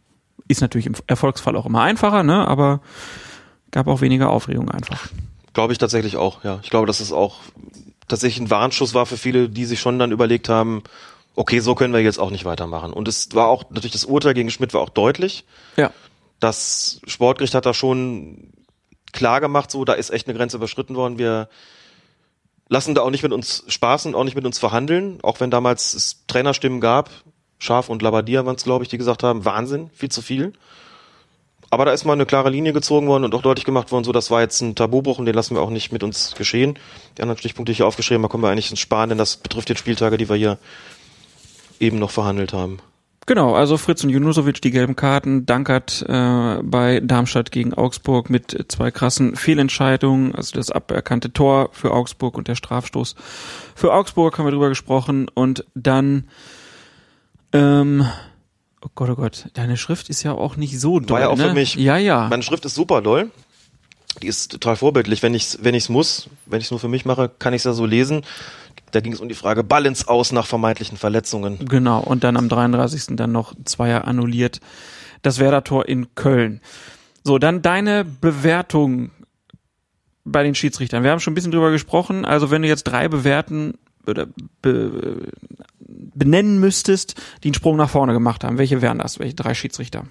Ist 0.46 0.60
natürlich 0.60 0.86
im 0.86 0.94
Erfolgsfall 1.06 1.56
auch 1.56 1.66
immer 1.66 1.82
einfacher, 1.82 2.22
ne? 2.22 2.46
aber 2.46 2.80
gab 3.70 3.86
auch 3.86 4.00
weniger 4.00 4.30
Aufregung 4.30 4.70
einfach. 4.70 5.08
Glaube 5.54 5.72
ich 5.72 5.78
tatsächlich 5.78 6.16
auch, 6.16 6.44
ja. 6.44 6.60
Ich 6.62 6.70
glaube, 6.70 6.86
dass 6.86 7.00
es 7.00 7.12
auch 7.12 7.36
tatsächlich 8.08 8.44
ein 8.44 8.50
Warnschuss 8.50 8.92
war 8.92 9.06
für 9.06 9.16
viele, 9.16 9.48
die 9.48 9.64
sich 9.64 9.80
schon 9.80 9.98
dann 9.98 10.12
überlegt 10.12 10.48
haben, 10.48 10.82
okay, 11.36 11.60
so 11.60 11.74
können 11.74 11.94
wir 11.94 12.00
jetzt 12.00 12.18
auch 12.18 12.30
nicht 12.30 12.44
weitermachen. 12.44 12.92
Und 12.92 13.08
es 13.08 13.34
war 13.34 13.48
auch, 13.48 13.70
natürlich 13.70 13.92
das 13.92 14.04
Urteil 14.04 14.34
gegen 14.34 14.50
Schmidt 14.50 14.74
war 14.74 14.80
auch 14.80 14.90
deutlich. 14.90 15.44
Ja. 15.76 15.90
Das 16.40 17.00
Sportgericht 17.06 17.54
hat 17.54 17.66
da 17.66 17.72
schon 17.74 18.52
klar 19.12 19.40
gemacht, 19.40 19.70
so, 19.70 19.84
da 19.84 19.94
ist 19.94 20.10
echt 20.10 20.28
eine 20.28 20.36
Grenze 20.36 20.56
überschritten 20.56 20.96
worden. 20.96 21.18
Wir 21.18 21.48
lassen 22.68 22.94
da 22.94 23.02
auch 23.02 23.10
nicht 23.10 23.22
mit 23.22 23.32
uns 23.32 23.64
spaßen 23.68 24.12
und 24.12 24.20
auch 24.20 24.24
nicht 24.24 24.36
mit 24.36 24.44
uns 24.44 24.58
verhandeln, 24.58 25.18
auch 25.22 25.40
wenn 25.40 25.50
damals 25.50 25.94
es 25.94 26.26
Trainerstimmen 26.26 26.80
gab. 26.80 27.10
Schaf 27.58 27.88
und 27.88 28.02
Labadia 28.02 28.44
waren 28.44 28.56
es, 28.56 28.64
glaube 28.64 28.84
ich, 28.84 28.90
die 28.90 28.98
gesagt 28.98 29.22
haben, 29.22 29.44
Wahnsinn, 29.44 29.90
viel 29.94 30.10
zu 30.10 30.20
viel. 30.20 30.52
Aber 31.74 31.86
da 31.86 31.92
ist 31.92 32.04
mal 32.04 32.12
eine 32.12 32.24
klare 32.24 32.50
Linie 32.50 32.72
gezogen 32.72 33.08
worden 33.08 33.24
und 33.24 33.34
auch 33.34 33.42
deutlich 33.42 33.64
gemacht 33.64 33.90
worden, 33.90 34.04
so 34.04 34.12
das 34.12 34.30
war 34.30 34.40
jetzt 34.40 34.60
ein 34.60 34.76
Tabubruch 34.76 35.18
und 35.18 35.26
den 35.26 35.34
lassen 35.34 35.56
wir 35.56 35.60
auch 35.60 35.70
nicht 35.70 35.90
mit 35.90 36.04
uns 36.04 36.36
geschehen. 36.36 36.78
Die 37.18 37.22
anderen 37.22 37.36
Stichpunkte 37.36 37.70
die 37.70 37.72
ich 37.72 37.78
hier 37.78 37.86
aufgeschrieben, 37.86 38.22
da 38.22 38.28
kommen 38.28 38.44
wir 38.44 38.48
eigentlich 38.48 38.70
ins 38.70 38.78
Sparen, 38.78 39.08
denn 39.08 39.18
das 39.18 39.36
betrifft 39.36 39.68
jetzt 39.70 39.80
Spieltage, 39.80 40.16
die 40.16 40.28
wir 40.28 40.36
hier 40.36 40.58
eben 41.80 41.98
noch 41.98 42.12
verhandelt 42.12 42.52
haben. 42.52 42.78
Genau, 43.26 43.54
also 43.54 43.76
Fritz 43.76 44.04
und 44.04 44.10
Junusovic 44.10 44.62
die 44.62 44.70
gelben 44.70 44.94
Karten, 44.94 45.46
Dankert 45.46 46.04
äh, 46.08 46.58
bei 46.62 47.00
Darmstadt 47.02 47.50
gegen 47.50 47.74
Augsburg 47.74 48.30
mit 48.30 48.66
zwei 48.68 48.92
krassen 48.92 49.34
Fehlentscheidungen, 49.34 50.32
also 50.34 50.54
das 50.54 50.70
aberkannte 50.70 51.32
Tor 51.32 51.70
für 51.72 51.90
Augsburg 51.92 52.36
und 52.36 52.46
der 52.46 52.54
Strafstoß 52.54 53.16
für 53.74 53.92
Augsburg 53.92 54.38
haben 54.38 54.46
wir 54.46 54.52
drüber 54.52 54.68
gesprochen 54.68 55.28
und 55.32 55.64
dann 55.74 56.28
ähm, 57.52 58.06
oh 58.84 58.90
Gott, 58.94 59.10
oh 59.10 59.16
Gott, 59.16 59.46
deine 59.54 59.76
Schrift 59.76 60.10
ist 60.10 60.22
ja 60.22 60.32
auch 60.32 60.56
nicht 60.56 60.78
so 60.78 61.00
doll, 61.00 61.14
War 61.14 61.20
ja 61.20 61.28
auch 61.28 61.36
ne? 61.36 61.48
für 61.48 61.54
mich. 61.54 61.74
Ja, 61.76 61.96
ja. 61.96 62.28
Meine 62.28 62.42
Schrift 62.42 62.64
ist 62.64 62.74
super 62.74 63.02
doll. 63.02 63.30
Die 64.22 64.28
ist 64.28 64.52
total 64.52 64.76
vorbildlich. 64.76 65.22
Wenn 65.22 65.34
ich's, 65.34 65.58
wenn 65.62 65.74
ich's 65.74 65.88
muss, 65.88 66.28
wenn 66.46 66.60
ich's 66.60 66.70
nur 66.70 66.78
für 66.78 66.88
mich 66.88 67.04
mache, 67.04 67.30
kann 67.38 67.52
ich's 67.52 67.64
ja 67.64 67.72
so 67.72 67.86
lesen. 67.86 68.22
da 68.92 69.00
ging 69.00 69.12
es 69.12 69.20
um 69.20 69.28
die 69.28 69.34
Frage 69.34 69.64
Ball 69.64 69.86
ins 69.86 70.06
Aus 70.06 70.30
nach 70.30 70.46
vermeintlichen 70.46 70.98
Verletzungen. 70.98 71.66
Genau, 71.66 72.00
und 72.00 72.22
dann 72.22 72.36
am 72.36 72.48
33. 72.48 73.16
dann 73.16 73.32
noch 73.32 73.54
Zweier 73.64 74.06
annulliert. 74.06 74.60
Das 75.22 75.38
Werder-Tor 75.38 75.88
in 75.88 76.14
Köln. 76.14 76.60
So, 77.24 77.38
dann 77.38 77.62
deine 77.62 78.04
Bewertung 78.04 79.10
bei 80.24 80.42
den 80.42 80.54
Schiedsrichtern. 80.54 81.02
Wir 81.02 81.10
haben 81.10 81.20
schon 81.20 81.32
ein 81.32 81.34
bisschen 81.34 81.52
drüber 81.52 81.70
gesprochen. 81.70 82.24
Also 82.24 82.50
wenn 82.50 82.62
du 82.62 82.68
jetzt 82.68 82.84
drei 82.84 83.08
bewerten 83.08 83.78
oder 84.06 84.26
be, 84.62 85.18
benennen 85.78 86.58
müsstest, 86.60 87.14
die 87.42 87.48
einen 87.48 87.54
Sprung 87.54 87.76
nach 87.76 87.90
vorne 87.90 88.12
gemacht 88.12 88.44
haben, 88.44 88.58
welche 88.58 88.82
wären 88.82 88.98
das? 88.98 89.18
Welche 89.18 89.34
drei 89.34 89.54
Schiedsrichter? 89.54 90.04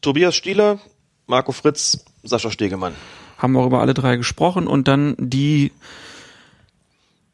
Tobias 0.00 0.34
Stieler, 0.36 0.78
Marco 1.26 1.52
Fritz, 1.52 2.04
Sascha 2.22 2.50
Stegemann. 2.50 2.94
Haben 3.38 3.52
wir 3.52 3.60
auch 3.60 3.66
über 3.66 3.80
alle 3.80 3.94
drei 3.94 4.16
gesprochen 4.16 4.66
und 4.66 4.88
dann 4.88 5.14
die 5.18 5.72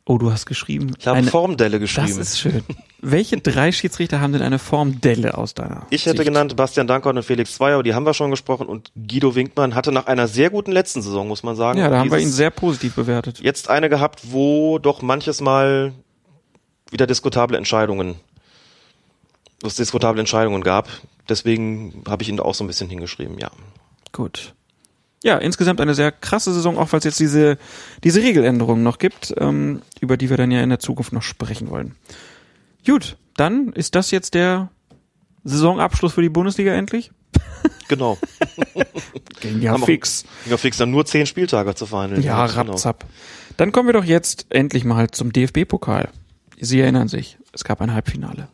Oh, 0.06 0.18
du 0.18 0.30
hast 0.30 0.44
geschrieben. 0.44 0.92
Ich 0.98 1.06
habe 1.06 1.16
eine- 1.16 1.30
Formdelle 1.30 1.80
geschrieben. 1.80 2.08
Das 2.08 2.18
ist 2.18 2.38
schön. 2.40 2.62
Welche 3.00 3.38
drei 3.38 3.72
Schiedsrichter 3.72 4.20
haben 4.20 4.34
denn 4.34 4.42
eine 4.42 4.58
Formdelle 4.58 5.38
aus 5.38 5.54
deiner 5.54 5.86
Ich 5.88 6.04
hätte 6.04 6.18
Sicht? 6.18 6.28
genannt 6.28 6.56
Bastian 6.56 6.86
Dankert 6.86 7.16
und 7.16 7.22
Felix 7.22 7.54
Zweier, 7.54 7.82
die 7.82 7.94
haben 7.94 8.04
wir 8.04 8.12
schon 8.12 8.30
gesprochen. 8.30 8.66
Und 8.66 8.92
Guido 8.94 9.34
Winkmann 9.34 9.74
hatte 9.74 9.92
nach 9.92 10.06
einer 10.06 10.28
sehr 10.28 10.50
guten 10.50 10.72
letzten 10.72 11.00
Saison, 11.00 11.26
muss 11.26 11.42
man 11.42 11.56
sagen. 11.56 11.78
Ja, 11.78 11.88
da 11.88 12.00
haben 12.00 12.10
wir 12.10 12.18
ihn 12.18 12.28
sehr 12.30 12.50
positiv 12.50 12.96
bewertet. 12.96 13.40
Jetzt 13.40 13.70
eine 13.70 13.88
gehabt, 13.88 14.20
wo 14.30 14.78
doch 14.78 15.00
manches 15.00 15.40
Mal 15.40 15.94
wieder 16.94 17.06
diskutable 17.08 17.58
Entscheidungen, 17.58 18.14
wo 19.60 19.66
es 19.66 19.74
diskutable 19.74 20.20
Entscheidungen 20.20 20.62
gab. 20.62 20.89
Deswegen 21.28 22.05
habe 22.08 22.23
ich 22.23 22.28
ihn 22.28 22.36
da 22.36 22.44
auch 22.44 22.55
so 22.55 22.62
ein 22.62 22.68
bisschen 22.68 22.89
hingeschrieben, 22.89 23.36
ja. 23.39 23.50
Gut. 24.12 24.55
Ja, 25.24 25.39
insgesamt 25.39 25.81
eine 25.81 25.94
sehr 25.94 26.12
krasse 26.12 26.52
Saison, 26.52 26.78
auch 26.78 26.92
weil 26.92 26.98
es 26.98 27.05
jetzt 27.05 27.18
diese, 27.18 27.58
diese 28.05 28.23
Regeländerungen 28.23 28.84
noch 28.84 28.98
gibt, 28.98 29.34
ähm, 29.39 29.82
über 30.00 30.16
die 30.16 30.31
wir 30.31 30.36
dann 30.36 30.50
ja 30.50 30.62
in 30.62 30.68
der 30.68 30.78
Zukunft 30.78 31.12
noch 31.12 31.23
sprechen 31.23 31.68
wollen. 31.68 31.97
Gut, 32.86 33.16
dann 33.36 33.73
ist 33.73 33.97
das 33.97 34.10
jetzt 34.12 34.34
der 34.34 34.70
Saisonabschluss 35.42 36.12
für 36.12 36.23
die 36.23 36.28
Bundesliga 36.28 36.73
endlich? 36.73 37.10
Genau. 37.89 38.16
Ging 39.40 39.60
ja 39.60 39.76
fix. 39.76 40.24
Ja, 40.48 40.56
fix 40.56 40.78
dann 40.78 40.90
nur 40.90 41.05
zehn 41.05 41.26
Spieltage 41.26 41.74
zu 41.74 41.84
verhandeln. 41.84 42.23
Ja, 42.23 42.47
genau. 42.47 42.73
rapzapp. 42.73 43.05
Dann 43.58 43.73
kommen 43.73 43.89
wir 43.89 43.92
doch 43.92 44.05
jetzt 44.05 44.47
endlich 44.48 44.84
mal 44.84 45.10
zum 45.10 45.32
DFB-Pokal. 45.32 46.08
Sie 46.60 46.81
erinnern 46.81 47.08
sich, 47.08 47.36
es 47.52 47.65
gab 47.65 47.81
ein 47.81 47.92
Halbfinale. 47.92 48.49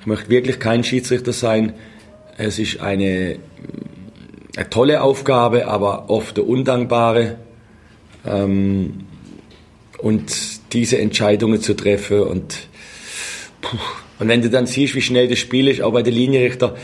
Ich 0.00 0.06
möchte 0.06 0.28
wirklich 0.28 0.58
kein 0.58 0.84
Schiedsrichter 0.84 1.32
sein. 1.32 1.74
Es 2.36 2.58
ist 2.58 2.80
eine, 2.80 3.38
eine 4.56 4.70
tolle 4.70 5.02
Aufgabe, 5.02 5.68
aber 5.68 6.10
oft 6.10 6.38
eine 6.38 6.46
undankbare. 6.46 7.36
Ähm, 8.24 9.04
und 9.98 10.72
diese 10.72 10.98
Entscheidungen 10.98 11.60
zu 11.60 11.74
treffen 11.74 12.20
und, 12.20 12.68
puh, 13.62 13.78
und 14.18 14.28
wenn 14.28 14.42
du 14.42 14.50
dann 14.50 14.66
siehst, 14.66 14.94
wie 14.94 15.02
schnell 15.02 15.28
das 15.28 15.38
Spiel 15.38 15.68
ist, 15.68 15.80
auch 15.80 15.92
bei 15.92 16.02
den 16.02 16.14
Linienrichter, 16.14 16.76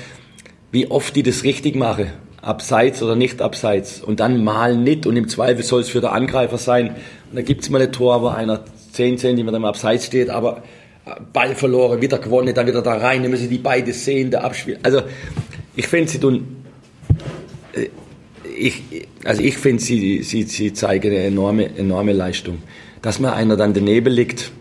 wie 0.71 0.91
oft 0.91 1.15
die 1.15 1.23
das 1.23 1.45
richtig 1.45 1.77
machen, 1.77 2.11
abseits 2.41 3.03
oder 3.03 3.15
nicht 3.15 3.43
abseits, 3.43 4.01
und 4.01 4.21
dann 4.21 4.43
mal 4.43 4.77
nicht 4.77 5.07
und 5.07 5.17
im 5.17 5.29
Zweifel 5.29 5.63
soll 5.63 5.83
es 5.83 5.91
für 5.91 6.01
den 6.01 6.11
Angreifer 6.11 6.59
sein. 6.59 6.97
Da 7.33 7.43
gibt's 7.43 7.71
mal 7.71 7.83
ein 7.83 7.93
Tor, 7.93 8.23
wo 8.23 8.29
einer 8.29 8.65
10 8.93 9.19
cm 9.19 9.49
im 9.49 9.65
Abseits 9.65 10.07
steht, 10.07 10.31
aber 10.31 10.63
Ball 11.33 11.55
verloren, 11.55 12.01
wieder 12.01 12.19
gewonnen, 12.19 12.55
dann 12.55 12.67
wieder 12.67 12.83
da 12.83 12.95
rein, 12.95 13.23
dann 13.23 13.31
müssen 13.31 13.49
die 13.49 13.59
beide 13.59 13.93
sehen, 13.93 14.31
der 14.31 14.45
Abspiel. 14.45 14.79
Also 14.83 15.03
ich 15.75 15.89
finde, 15.89 16.11
sie 16.11 16.21
tun, 16.21 16.65
äh, 17.73 17.89
ich, 18.57 18.83
also 19.25 19.43
ich 19.43 19.57
finde, 19.57 19.83
sie, 19.83 20.23
sie, 20.23 20.45
sie 20.45 20.73
zeigen 20.73 21.11
eine 21.11 21.25
enorme, 21.25 21.77
enorme 21.77 22.13
Leistung. 22.13 22.59
Dass 23.01 23.19
mir 23.19 23.33
einer 23.33 23.57
dann 23.57 23.75
daneben 23.75 24.13
liegt, 24.13 24.53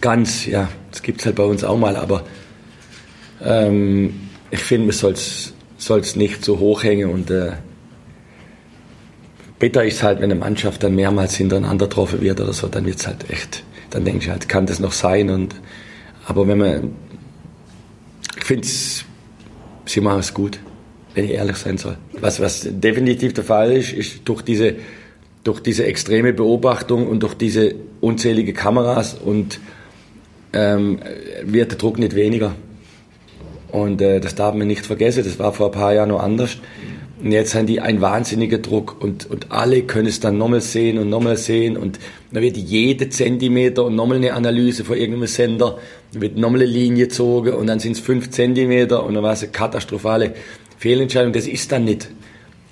ganz, 0.00 0.46
ja, 0.46 0.68
das 0.90 1.02
gibt's 1.02 1.26
halt 1.26 1.34
bei 1.34 1.44
uns 1.44 1.64
auch 1.64 1.78
mal, 1.78 1.96
aber 1.96 2.24
ähm, 3.44 4.28
ich 4.50 4.60
finde, 4.60 4.86
man 4.86 4.94
soll's 4.94 5.54
soll's 5.78 6.14
nicht 6.14 6.44
so 6.44 6.60
hoch 6.60 6.84
hängen 6.84 7.10
und 7.10 7.30
äh, 7.30 7.52
bitter 9.62 9.84
ist 9.84 10.02
halt, 10.02 10.18
wenn 10.18 10.32
eine 10.32 10.40
Mannschaft 10.40 10.82
dann 10.82 10.96
mehrmals 10.96 11.36
hintereinander 11.36 11.86
getroffen 11.86 12.20
wird 12.20 12.40
oder 12.40 12.52
so, 12.52 12.66
dann 12.66 12.84
wird's 12.84 13.06
halt 13.06 13.30
echt, 13.30 13.62
dann 13.90 14.04
denke 14.04 14.24
ich 14.24 14.28
halt, 14.28 14.48
kann 14.48 14.66
das 14.66 14.80
noch 14.80 14.90
sein 14.90 15.30
und 15.30 15.54
aber 16.26 16.48
wenn 16.48 16.58
man, 16.58 16.90
ich 18.36 18.44
finde, 18.44 18.66
sie 18.66 20.00
machen 20.00 20.18
es 20.18 20.34
gut, 20.34 20.58
wenn 21.14 21.26
ich 21.26 21.30
ehrlich 21.30 21.58
sein 21.58 21.78
soll. 21.78 21.96
Was, 22.20 22.40
was 22.40 22.66
definitiv 22.68 23.34
der 23.34 23.44
Fall 23.44 23.70
ist, 23.70 23.92
ist 23.92 24.22
durch 24.24 24.42
diese, 24.42 24.74
durch 25.44 25.60
diese 25.60 25.84
extreme 25.84 26.32
Beobachtung 26.32 27.06
und 27.06 27.22
durch 27.22 27.34
diese 27.34 27.76
unzählige 28.00 28.54
Kameras 28.54 29.14
und 29.14 29.60
ähm, 30.52 30.98
wird 31.44 31.70
der 31.70 31.78
Druck 31.78 32.00
nicht 32.00 32.16
weniger. 32.16 32.56
Und 33.70 34.02
äh, 34.02 34.18
das 34.18 34.34
darf 34.34 34.56
man 34.56 34.66
nicht 34.66 34.84
vergessen, 34.84 35.22
das 35.22 35.38
war 35.38 35.52
vor 35.52 35.66
ein 35.66 35.72
paar 35.72 35.94
Jahren 35.94 36.08
noch 36.08 36.20
anders. 36.20 36.58
Und 37.22 37.30
jetzt 37.30 37.54
haben 37.54 37.66
die 37.66 37.80
einen 37.80 38.00
wahnsinnigen 38.00 38.60
Druck 38.62 39.00
und, 39.00 39.30
und 39.30 39.52
alle 39.52 39.82
können 39.82 40.08
es 40.08 40.18
dann 40.18 40.38
nochmal 40.38 40.60
sehen 40.60 40.98
und 40.98 41.08
nochmal 41.08 41.36
sehen 41.36 41.76
und 41.76 42.00
dann 42.32 42.42
wird 42.42 42.56
jede 42.56 43.10
Zentimeter 43.10 43.84
und 43.84 43.94
nochmal 43.94 44.16
eine 44.16 44.32
Analyse 44.32 44.84
von 44.84 44.96
irgendeinem 44.96 45.28
Sender, 45.28 45.78
dann 46.12 46.22
wird 46.22 46.36
nochmal 46.36 46.62
eine 46.62 46.70
Linie 46.70 47.04
gezogen 47.06 47.54
und 47.54 47.68
dann 47.68 47.78
sind 47.78 47.92
es 47.92 48.00
fünf 48.00 48.30
Zentimeter 48.30 49.04
und 49.04 49.14
dann 49.14 49.22
war 49.22 49.34
es 49.34 49.42
eine 49.42 49.52
katastrophale 49.52 50.34
Fehlentscheidung. 50.78 51.32
Das 51.32 51.46
ist 51.46 51.70
dann 51.70 51.84
nicht. 51.84 52.10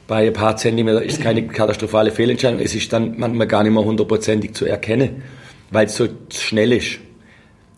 Bei 0.09 0.27
ein 0.27 0.33
paar 0.33 0.57
Zentimeter 0.57 1.01
ist 1.01 1.23
keine 1.23 1.47
katastrophale 1.47 2.11
Fehlentscheidung, 2.11 2.59
es 2.59 2.75
ist 2.75 2.93
dann 2.93 3.15
manchmal 3.19 3.47
gar 3.47 3.63
nicht 3.63 3.73
mehr 3.73 3.85
hundertprozentig 3.85 4.55
zu 4.55 4.67
erkennen, 4.67 5.23
weil 5.71 5.87
es 5.87 5.95
so 5.95 6.09
schnell 6.31 6.73
ist. 6.73 6.99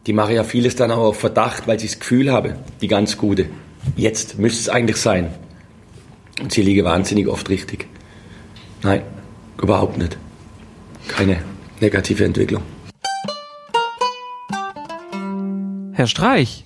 Die 0.06 0.14
machen 0.14 0.34
ja 0.34 0.42
vieles 0.42 0.74
dann 0.74 0.90
auch 0.90 1.08
auf 1.08 1.20
Verdacht, 1.20 1.68
weil 1.68 1.78
sie 1.78 1.86
das 1.88 1.98
Gefühl 1.98 2.32
haben, 2.32 2.54
die 2.80 2.88
ganz 2.88 3.18
gute. 3.18 3.44
Jetzt 3.94 4.38
müsste 4.38 4.60
es 4.60 4.68
eigentlich 4.70 4.96
sein. 4.96 5.28
Und 6.42 6.52
sie 6.52 6.62
liegen 6.62 6.84
wahnsinnig 6.84 7.28
oft 7.28 7.48
richtig. 7.48 7.86
Nein, 8.82 9.02
überhaupt 9.62 9.96
nicht. 9.96 10.18
Keine 11.06 11.38
negative 11.80 12.24
Entwicklung. 12.24 12.62
Herr 15.92 16.06
Streich, 16.08 16.64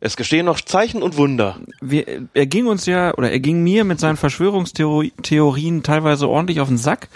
Es 0.00 0.16
gestehen 0.16 0.46
noch 0.46 0.60
Zeichen 0.60 1.02
und 1.02 1.16
Wunder. 1.16 1.60
wir, 1.80 2.26
er 2.34 2.46
ging 2.46 2.66
uns 2.66 2.84
ja, 2.86 3.14
oder 3.14 3.30
er 3.30 3.40
ging 3.40 3.62
mir 3.62 3.84
mit 3.84 4.00
seinen 4.00 4.16
Verschwörungstheorien 4.16 5.82
teilweise 5.82 6.28
ordentlich 6.28 6.60
auf 6.60 6.68
den 6.68 6.78
Sack, 6.78 7.08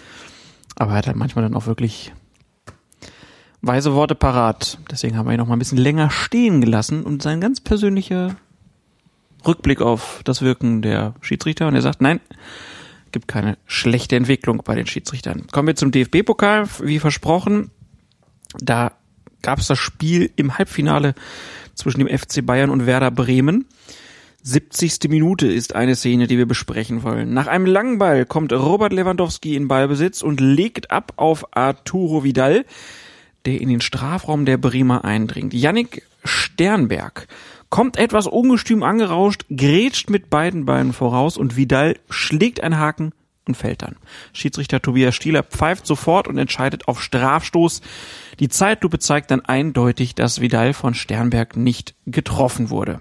aber 0.76 0.92
er 0.92 0.98
hat 0.98 1.06
halt 1.06 1.16
manchmal 1.16 1.44
dann 1.44 1.54
auch 1.54 1.66
wirklich 1.66 2.12
weise 3.62 3.94
Worte 3.94 4.14
parat. 4.14 4.78
Deswegen 4.90 5.16
haben 5.16 5.26
wir 5.26 5.32
ihn 5.32 5.38
noch 5.38 5.48
mal 5.48 5.56
ein 5.56 5.58
bisschen 5.58 5.78
länger 5.78 6.10
stehen 6.10 6.60
gelassen 6.60 7.02
und 7.02 7.22
sein 7.22 7.40
ganz 7.40 7.60
persönlicher 7.60 8.36
Rückblick 9.46 9.80
auf 9.80 10.20
das 10.24 10.42
Wirken 10.42 10.82
der 10.82 11.14
Schiedsrichter 11.20 11.68
und 11.68 11.74
er 11.74 11.82
sagt, 11.82 12.00
nein, 12.00 12.20
gibt 13.12 13.28
keine 13.28 13.56
schlechte 13.66 14.16
Entwicklung 14.16 14.62
bei 14.64 14.74
den 14.74 14.86
Schiedsrichtern. 14.86 15.46
Kommen 15.52 15.68
wir 15.68 15.76
zum 15.76 15.92
DFB-Pokal, 15.92 16.68
wie 16.82 16.98
versprochen. 16.98 17.70
Da 18.58 18.92
gab 19.42 19.60
es 19.60 19.68
das 19.68 19.78
Spiel 19.78 20.30
im 20.36 20.58
Halbfinale 20.58 21.14
zwischen 21.74 22.00
dem 22.00 22.18
FC 22.18 22.44
Bayern 22.44 22.70
und 22.70 22.86
Werder 22.86 23.10
Bremen. 23.10 23.66
70. 24.42 25.08
Minute 25.08 25.46
ist 25.46 25.74
eine 25.74 25.96
Szene, 25.96 26.26
die 26.26 26.36
wir 26.36 26.46
besprechen 26.46 27.02
wollen. 27.02 27.32
Nach 27.32 27.46
einem 27.46 27.66
langen 27.66 27.98
Ball 27.98 28.26
kommt 28.26 28.52
Robert 28.52 28.92
Lewandowski 28.92 29.56
in 29.56 29.68
Ballbesitz 29.68 30.20
und 30.20 30.40
legt 30.40 30.90
ab 30.90 31.14
auf 31.16 31.56
Arturo 31.56 32.24
Vidal, 32.24 32.66
der 33.46 33.60
in 33.60 33.70
den 33.70 33.80
Strafraum 33.80 34.44
der 34.44 34.58
Bremer 34.58 35.04
eindringt. 35.04 35.54
Yannick 35.54 36.02
Sternberg 36.24 37.26
kommt 37.74 37.96
etwas 37.96 38.28
ungestüm 38.28 38.84
angerauscht, 38.84 39.46
grätscht 39.50 40.08
mit 40.08 40.30
beiden 40.30 40.64
Beinen 40.64 40.92
voraus 40.92 41.36
und 41.36 41.56
Vidal 41.56 41.96
schlägt 42.08 42.60
einen 42.60 42.78
Haken 42.78 43.10
und 43.48 43.56
fällt 43.56 43.82
dann. 43.82 43.96
Schiedsrichter 44.32 44.80
Tobias 44.80 45.16
Stieler 45.16 45.42
pfeift 45.42 45.84
sofort 45.84 46.28
und 46.28 46.38
entscheidet 46.38 46.86
auf 46.86 47.02
Strafstoß. 47.02 47.80
Die 48.38 48.48
Zeitlupe 48.48 49.00
zeigt 49.00 49.32
dann 49.32 49.40
eindeutig, 49.40 50.14
dass 50.14 50.40
Vidal 50.40 50.72
von 50.72 50.94
Sternberg 50.94 51.56
nicht 51.56 51.96
getroffen 52.06 52.70
wurde. 52.70 53.00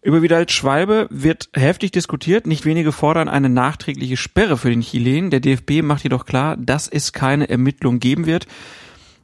Über 0.00 0.22
Vidal 0.22 0.48
Schwalbe 0.48 1.08
wird 1.10 1.48
heftig 1.54 1.90
diskutiert. 1.90 2.46
Nicht 2.46 2.66
wenige 2.66 2.92
fordern 2.92 3.28
eine 3.28 3.48
nachträgliche 3.48 4.16
Sperre 4.16 4.56
für 4.56 4.70
den 4.70 4.82
Chilen. 4.82 5.30
Der 5.30 5.40
DFB 5.40 5.82
macht 5.82 6.04
jedoch 6.04 6.24
klar, 6.24 6.56
dass 6.56 6.86
es 6.86 7.12
keine 7.12 7.48
Ermittlung 7.48 7.98
geben 7.98 8.26
wird. 8.26 8.46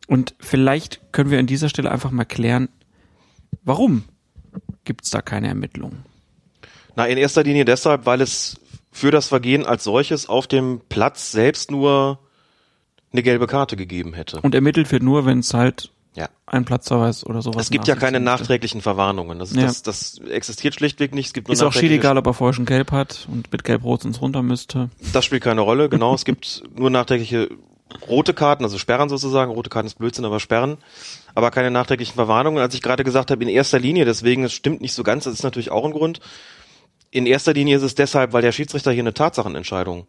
Und 0.08 0.34
vielleicht 0.40 1.00
können 1.12 1.30
wir 1.30 1.38
an 1.38 1.46
dieser 1.46 1.68
Stelle 1.68 1.92
einfach 1.92 2.10
mal 2.10 2.24
klären, 2.24 2.68
warum 3.64 4.04
gibt 4.84 5.04
es 5.04 5.10
da 5.10 5.20
keine 5.22 5.48
Ermittlung? 5.48 5.92
Na, 6.96 7.06
in 7.06 7.18
erster 7.18 7.42
Linie 7.42 7.64
deshalb, 7.64 8.06
weil 8.06 8.20
es 8.20 8.60
für 8.92 9.10
das 9.10 9.26
Vergehen 9.26 9.66
als 9.66 9.84
solches 9.84 10.28
auf 10.28 10.46
dem 10.46 10.80
Platz 10.88 11.32
selbst 11.32 11.70
nur 11.70 12.20
eine 13.12 13.22
gelbe 13.22 13.46
Karte 13.46 13.76
gegeben 13.76 14.14
hätte. 14.14 14.40
Und 14.40 14.54
ermittelt 14.54 14.90
wird 14.92 15.02
nur, 15.02 15.26
wenn 15.26 15.40
es 15.40 15.52
halt 15.54 15.90
Ja. 16.14 16.28
einen 16.46 16.64
Platzverweis 16.64 17.24
oder 17.26 17.42
sowas. 17.42 17.62
Es 17.64 17.70
gibt 17.70 17.88
ja 17.88 17.96
keine 17.96 18.20
nachträglichen 18.20 18.80
Verwarnungen. 18.80 19.40
Das, 19.40 19.52
Ja. 19.54 19.62
das, 19.62 19.82
das 19.82 20.18
existiert 20.30 20.74
schlichtweg 20.74 21.14
nicht. 21.14 21.26
Es 21.28 21.32
gibt 21.32 21.48
nur 21.48 21.54
Ist 21.54 21.62
auch 21.62 21.74
egal, 21.74 22.18
ob 22.18 22.26
er 22.26 22.34
vorher 22.34 22.54
schon 22.54 22.66
gelb 22.66 22.92
hat 22.92 23.26
und 23.30 23.50
mit 23.50 23.64
gelb-rot 23.64 24.02
sonst 24.02 24.20
runter 24.20 24.42
müsste. 24.42 24.90
Das 25.12 25.24
spielt 25.24 25.42
keine 25.42 25.62
Rolle, 25.62 25.88
genau. 25.88 26.14
es 26.14 26.24
gibt 26.24 26.62
nur 26.76 26.90
nachträgliche 26.90 27.48
rote 28.08 28.34
Karten, 28.34 28.64
also 28.64 28.78
Sperren 28.78 29.08
sozusagen. 29.08 29.50
Rote 29.52 29.70
Karten 29.70 29.86
ist 29.86 29.98
Blödsinn, 29.98 30.24
aber 30.24 30.40
Sperren. 30.40 30.78
Aber 31.34 31.50
keine 31.50 31.70
nachträglichen 31.70 32.14
Verwarnungen. 32.14 32.62
Als 32.62 32.74
ich 32.74 32.82
gerade 32.82 33.04
gesagt 33.04 33.30
habe, 33.30 33.42
in 33.42 33.48
erster 33.48 33.78
Linie, 33.78 34.04
deswegen, 34.04 34.44
es 34.44 34.52
stimmt 34.52 34.80
nicht 34.80 34.94
so 34.94 35.02
ganz, 35.02 35.24
das 35.24 35.34
ist 35.34 35.42
natürlich 35.42 35.70
auch 35.70 35.84
ein 35.84 35.92
Grund. 35.92 36.20
In 37.10 37.26
erster 37.26 37.52
Linie 37.52 37.76
ist 37.76 37.82
es 37.82 37.94
deshalb, 37.94 38.32
weil 38.32 38.42
der 38.42 38.52
Schiedsrichter 38.52 38.92
hier 38.92 39.02
eine 39.02 39.14
Tatsachenentscheidung 39.14 40.06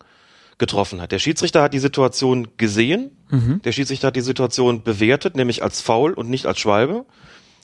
getroffen 0.58 1.02
hat. 1.02 1.12
Der 1.12 1.20
Schiedsrichter 1.20 1.62
hat 1.62 1.74
die 1.74 1.80
Situation 1.80 2.50
gesehen, 2.58 3.12
der 3.66 3.72
Schiedsrichter 3.72 4.08
hat 4.08 4.16
die 4.16 4.22
Situation 4.22 4.84
bewertet, 4.84 5.36
nämlich 5.36 5.62
als 5.64 5.82
Foul 5.82 6.14
und 6.14 6.30
nicht 6.30 6.46
als 6.46 6.60
Schwalbe, 6.60 7.06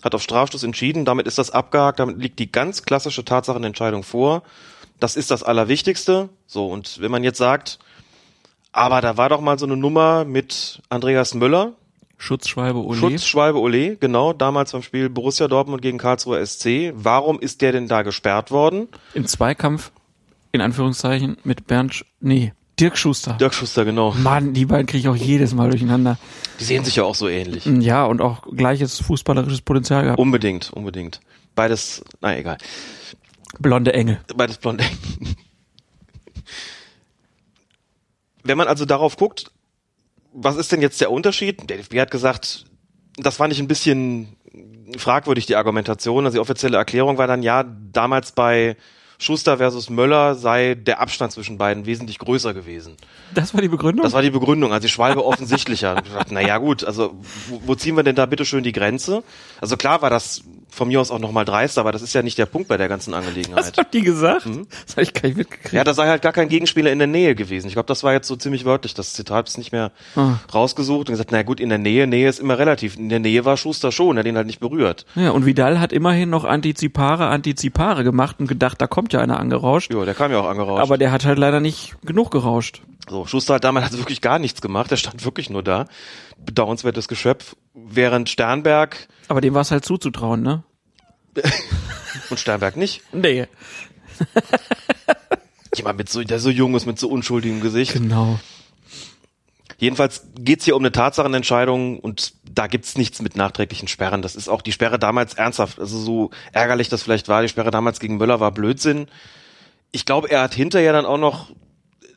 hat 0.03 0.13
auf 0.13 0.21
Strafstoß 0.21 0.63
entschieden, 0.63 1.05
damit 1.05 1.25
ist 1.27 1.37
das 1.37 1.51
abgehakt, 1.51 1.99
damit 1.99 2.17
liegt 2.17 2.39
die 2.39 2.51
ganz 2.51 2.83
klassische 2.83 3.23
Tatsachenentscheidung 3.23 4.03
vor. 4.03 4.43
Das 4.99 5.15
ist 5.15 5.31
das 5.31 5.43
Allerwichtigste. 5.43 6.29
So, 6.47 6.67
und 6.67 6.99
wenn 7.01 7.11
man 7.11 7.23
jetzt 7.23 7.37
sagt, 7.37 7.79
aber 8.71 9.01
da 9.01 9.17
war 9.17 9.29
doch 9.29 9.41
mal 9.41 9.57
so 9.57 9.65
eine 9.65 9.77
Nummer 9.77 10.25
mit 10.25 10.81
Andreas 10.89 11.33
Müller, 11.33 11.73
Schutzschwalbe 12.21 12.77
Ole. 12.77 12.99
Schutzschwalbe 12.99 13.59
Ole, 13.59 13.95
genau, 13.95 14.31
damals 14.31 14.73
beim 14.73 14.83
Spiel 14.83 15.09
Borussia 15.09 15.47
Dortmund 15.47 15.81
gegen 15.81 15.97
Karlsruher 15.97 16.45
SC. 16.45 16.93
Warum 16.93 17.39
ist 17.39 17.63
der 17.63 17.71
denn 17.71 17.87
da 17.87 18.03
gesperrt 18.03 18.51
worden? 18.51 18.89
Im 19.15 19.25
Zweikampf, 19.25 19.91
in 20.51 20.61
Anführungszeichen, 20.61 21.37
mit 21.43 21.65
Bernd, 21.65 22.05
nee, 22.19 22.53
Dirk 22.79 22.95
Schuster. 22.95 23.33
Dirk 23.33 23.55
Schuster, 23.55 23.85
genau. 23.85 24.11
Mann, 24.11 24.53
die 24.53 24.65
beiden 24.65 24.85
kriege 24.85 24.99
ich 24.99 25.07
auch 25.07 25.15
jedes 25.15 25.55
Mal 25.55 25.71
durcheinander. 25.71 26.19
Die 26.59 26.63
sehen 26.63 26.85
sich 26.85 26.97
ja 26.97 27.05
auch 27.05 27.15
so 27.15 27.27
ähnlich. 27.27 27.65
Ja, 27.65 28.05
und 28.05 28.21
auch 28.21 28.43
gleiches 28.55 29.01
fußballerisches 29.01 29.61
Potenzial 29.61 30.03
gehabt. 30.03 30.19
Unbedingt, 30.19 30.71
unbedingt. 30.71 31.21
Beides, 31.55 32.05
na 32.21 32.37
egal. 32.37 32.59
Blonde 33.57 33.95
Engel. 33.95 34.21
Beides 34.35 34.59
blond. 34.59 34.83
Wenn 38.43 38.59
man 38.59 38.67
also 38.67 38.85
darauf 38.85 39.17
guckt, 39.17 39.51
was 40.33 40.55
ist 40.55 40.71
denn 40.71 40.81
jetzt 40.81 41.01
der 41.01 41.11
Unterschied? 41.11 41.69
Der 41.69 41.77
DFB 41.77 41.99
hat 41.99 42.11
gesagt, 42.11 42.65
das 43.17 43.37
fand 43.37 43.53
ich 43.53 43.59
ein 43.59 43.67
bisschen 43.67 44.35
fragwürdig, 44.97 45.45
die 45.45 45.55
Argumentation. 45.55 46.25
Also 46.25 46.35
die 46.35 46.41
offizielle 46.41 46.77
Erklärung 46.77 47.17
war 47.17 47.27
dann, 47.27 47.43
ja, 47.43 47.63
damals 47.63 48.31
bei 48.31 48.75
Schuster 49.21 49.57
versus 49.57 49.91
Möller 49.91 50.33
sei 50.33 50.73
der 50.73 50.99
Abstand 50.99 51.31
zwischen 51.31 51.59
beiden 51.59 51.85
wesentlich 51.85 52.17
größer 52.17 52.55
gewesen. 52.55 52.97
Das 53.35 53.53
war 53.53 53.61
die 53.61 53.67
Begründung? 53.67 54.03
Das 54.03 54.13
war 54.13 54.23
die 54.23 54.31
Begründung, 54.31 54.73
also 54.73 54.81
die 54.81 54.91
Schwalbe 54.91 55.23
offensichtlicher. 55.23 55.95
Und 55.95 56.07
ich 56.07 56.13
dachte, 56.13 56.33
na 56.33 56.41
ja 56.41 56.57
gut, 56.57 56.83
also 56.83 57.13
wo, 57.47 57.61
wo 57.65 57.75
ziehen 57.75 57.95
wir 57.95 58.03
denn 58.03 58.15
da 58.15 58.25
bitte 58.25 58.45
schön 58.45 58.63
die 58.63 58.71
Grenze? 58.71 59.23
Also 59.61 59.77
klar 59.77 60.01
war 60.01 60.09
das 60.09 60.41
von 60.73 60.87
mir 60.87 61.01
aus 61.01 61.11
auch 61.11 61.19
nochmal 61.19 61.43
dreist, 61.45 61.77
aber 61.77 61.91
das 61.91 62.01
ist 62.01 62.13
ja 62.13 62.23
nicht 62.23 62.37
der 62.37 62.45
Punkt 62.45 62.69
bei 62.69 62.77
der 62.77 62.87
ganzen 62.87 63.11
Was 63.11 63.19
Angelegenheit. 63.19 63.77
haben 63.77 63.87
die 63.91 64.01
gesagt? 64.01 64.45
Das 64.45 64.95
habe 64.95 65.03
ich 65.03 65.13
gar 65.13 65.27
nicht 65.27 65.37
mitgekriegt. 65.37 65.73
Ja, 65.73 65.83
da 65.83 65.93
sei 65.93 66.07
halt 66.07 66.21
gar 66.21 66.31
kein 66.31 66.47
Gegenspieler 66.47 66.91
in 66.91 66.97
der 66.97 67.07
Nähe 67.09 67.35
gewesen. 67.35 67.67
Ich 67.67 67.73
glaube, 67.73 67.87
das 67.87 68.03
war 68.03 68.13
jetzt 68.13 68.27
so 68.27 68.35
ziemlich 68.37 68.63
wörtlich. 68.63 68.93
Das 68.93 69.13
Zitat 69.13 69.49
ist 69.49 69.57
nicht 69.57 69.71
mehr 69.73 69.91
Ah. 70.15 70.35
rausgesucht 70.53 71.09
und 71.09 71.13
gesagt, 71.13 71.31
na 71.31 71.43
gut, 71.43 71.59
in 71.59 71.69
der 71.69 71.77
Nähe, 71.77 72.07
Nähe 72.07 72.29
ist 72.29 72.39
immer 72.39 72.57
relativ. 72.57 72.95
In 72.97 73.09
der 73.09 73.19
Nähe 73.19 73.43
war 73.45 73.57
Schuster 73.57 73.91
schon, 73.91 74.15
er 74.15 74.21
hat 74.21 74.27
ihn 74.27 74.37
halt 74.37 74.47
nicht 74.47 74.59
berührt. 74.61 75.05
Ja, 75.15 75.31
und 75.31 75.45
Vidal 75.45 75.79
hat 75.81 75.91
immerhin 75.91 76.29
noch 76.29 76.45
Antizipare, 76.45 77.27
Antizipare 77.27 78.03
gemacht 78.05 78.37
und 78.39 78.47
gedacht, 78.47 78.79
da 78.81 78.87
kommt 78.87 79.11
ja 79.13 79.19
einer 79.19 79.39
angerauscht. 79.39 79.93
Ja, 79.93 80.05
der 80.05 80.13
kam 80.13 80.31
ja 80.31 80.39
auch 80.39 80.47
angerauscht. 80.47 80.81
Aber 80.81 80.97
der 80.97 81.11
hat 81.11 81.25
halt 81.25 81.37
leider 81.37 81.59
nicht 81.59 81.95
genug 82.05 82.31
gerauscht. 82.31 82.81
So, 83.09 83.25
Schuster 83.25 83.55
hat 83.55 83.63
damals 83.65 83.91
wirklich 83.97 84.21
gar 84.21 84.39
nichts 84.39 84.61
gemacht. 84.61 84.89
Er 84.91 84.97
stand 84.97 85.25
wirklich 85.25 85.49
nur 85.49 85.63
da. 85.63 85.85
Bedauernswertes 86.45 87.07
Geschöpf. 87.07 87.55
Während 87.73 88.29
Sternberg 88.29 89.07
Aber 89.27 89.41
dem 89.41 89.53
war 89.53 89.61
es 89.61 89.71
halt 89.71 89.85
zuzutrauen, 89.85 90.41
ne? 90.41 90.63
und 92.29 92.39
Sternberg 92.39 92.75
nicht. 92.75 93.01
Nee. 93.13 93.47
Jemand 95.75 95.97
mit 95.97 96.09
so, 96.09 96.23
der 96.23 96.39
so 96.39 96.49
jung 96.49 96.75
ist, 96.75 96.85
mit 96.85 96.99
so 96.99 97.07
unschuldigem 97.09 97.61
Gesicht. 97.61 97.93
Genau. 97.93 98.39
Jedenfalls 99.77 100.27
geht's 100.35 100.65
hier 100.65 100.75
um 100.75 100.83
eine 100.83 100.91
Tatsachenentscheidung 100.91 101.99
und 101.99 102.33
da 102.43 102.67
gibt's 102.67 102.97
nichts 102.97 103.21
mit 103.21 103.35
nachträglichen 103.35 103.87
Sperren. 103.87 104.21
Das 104.21 104.35
ist 104.35 104.47
auch 104.47 104.61
die 104.61 104.73
Sperre 104.73 104.99
damals 104.99 105.33
ernsthaft. 105.33 105.79
Also 105.79 105.97
so 105.97 106.29
ärgerlich 106.51 106.89
das 106.89 107.01
vielleicht 107.01 107.29
war, 107.29 107.41
die 107.41 107.47
Sperre 107.47 107.71
damals 107.71 107.99
gegen 107.99 108.17
Möller 108.17 108.39
war 108.39 108.51
Blödsinn. 108.51 109.07
Ich 109.91 110.05
glaube, 110.05 110.29
er 110.29 110.43
hat 110.43 110.53
hinterher 110.53 110.93
dann 110.93 111.05
auch 111.05 111.17
noch 111.17 111.51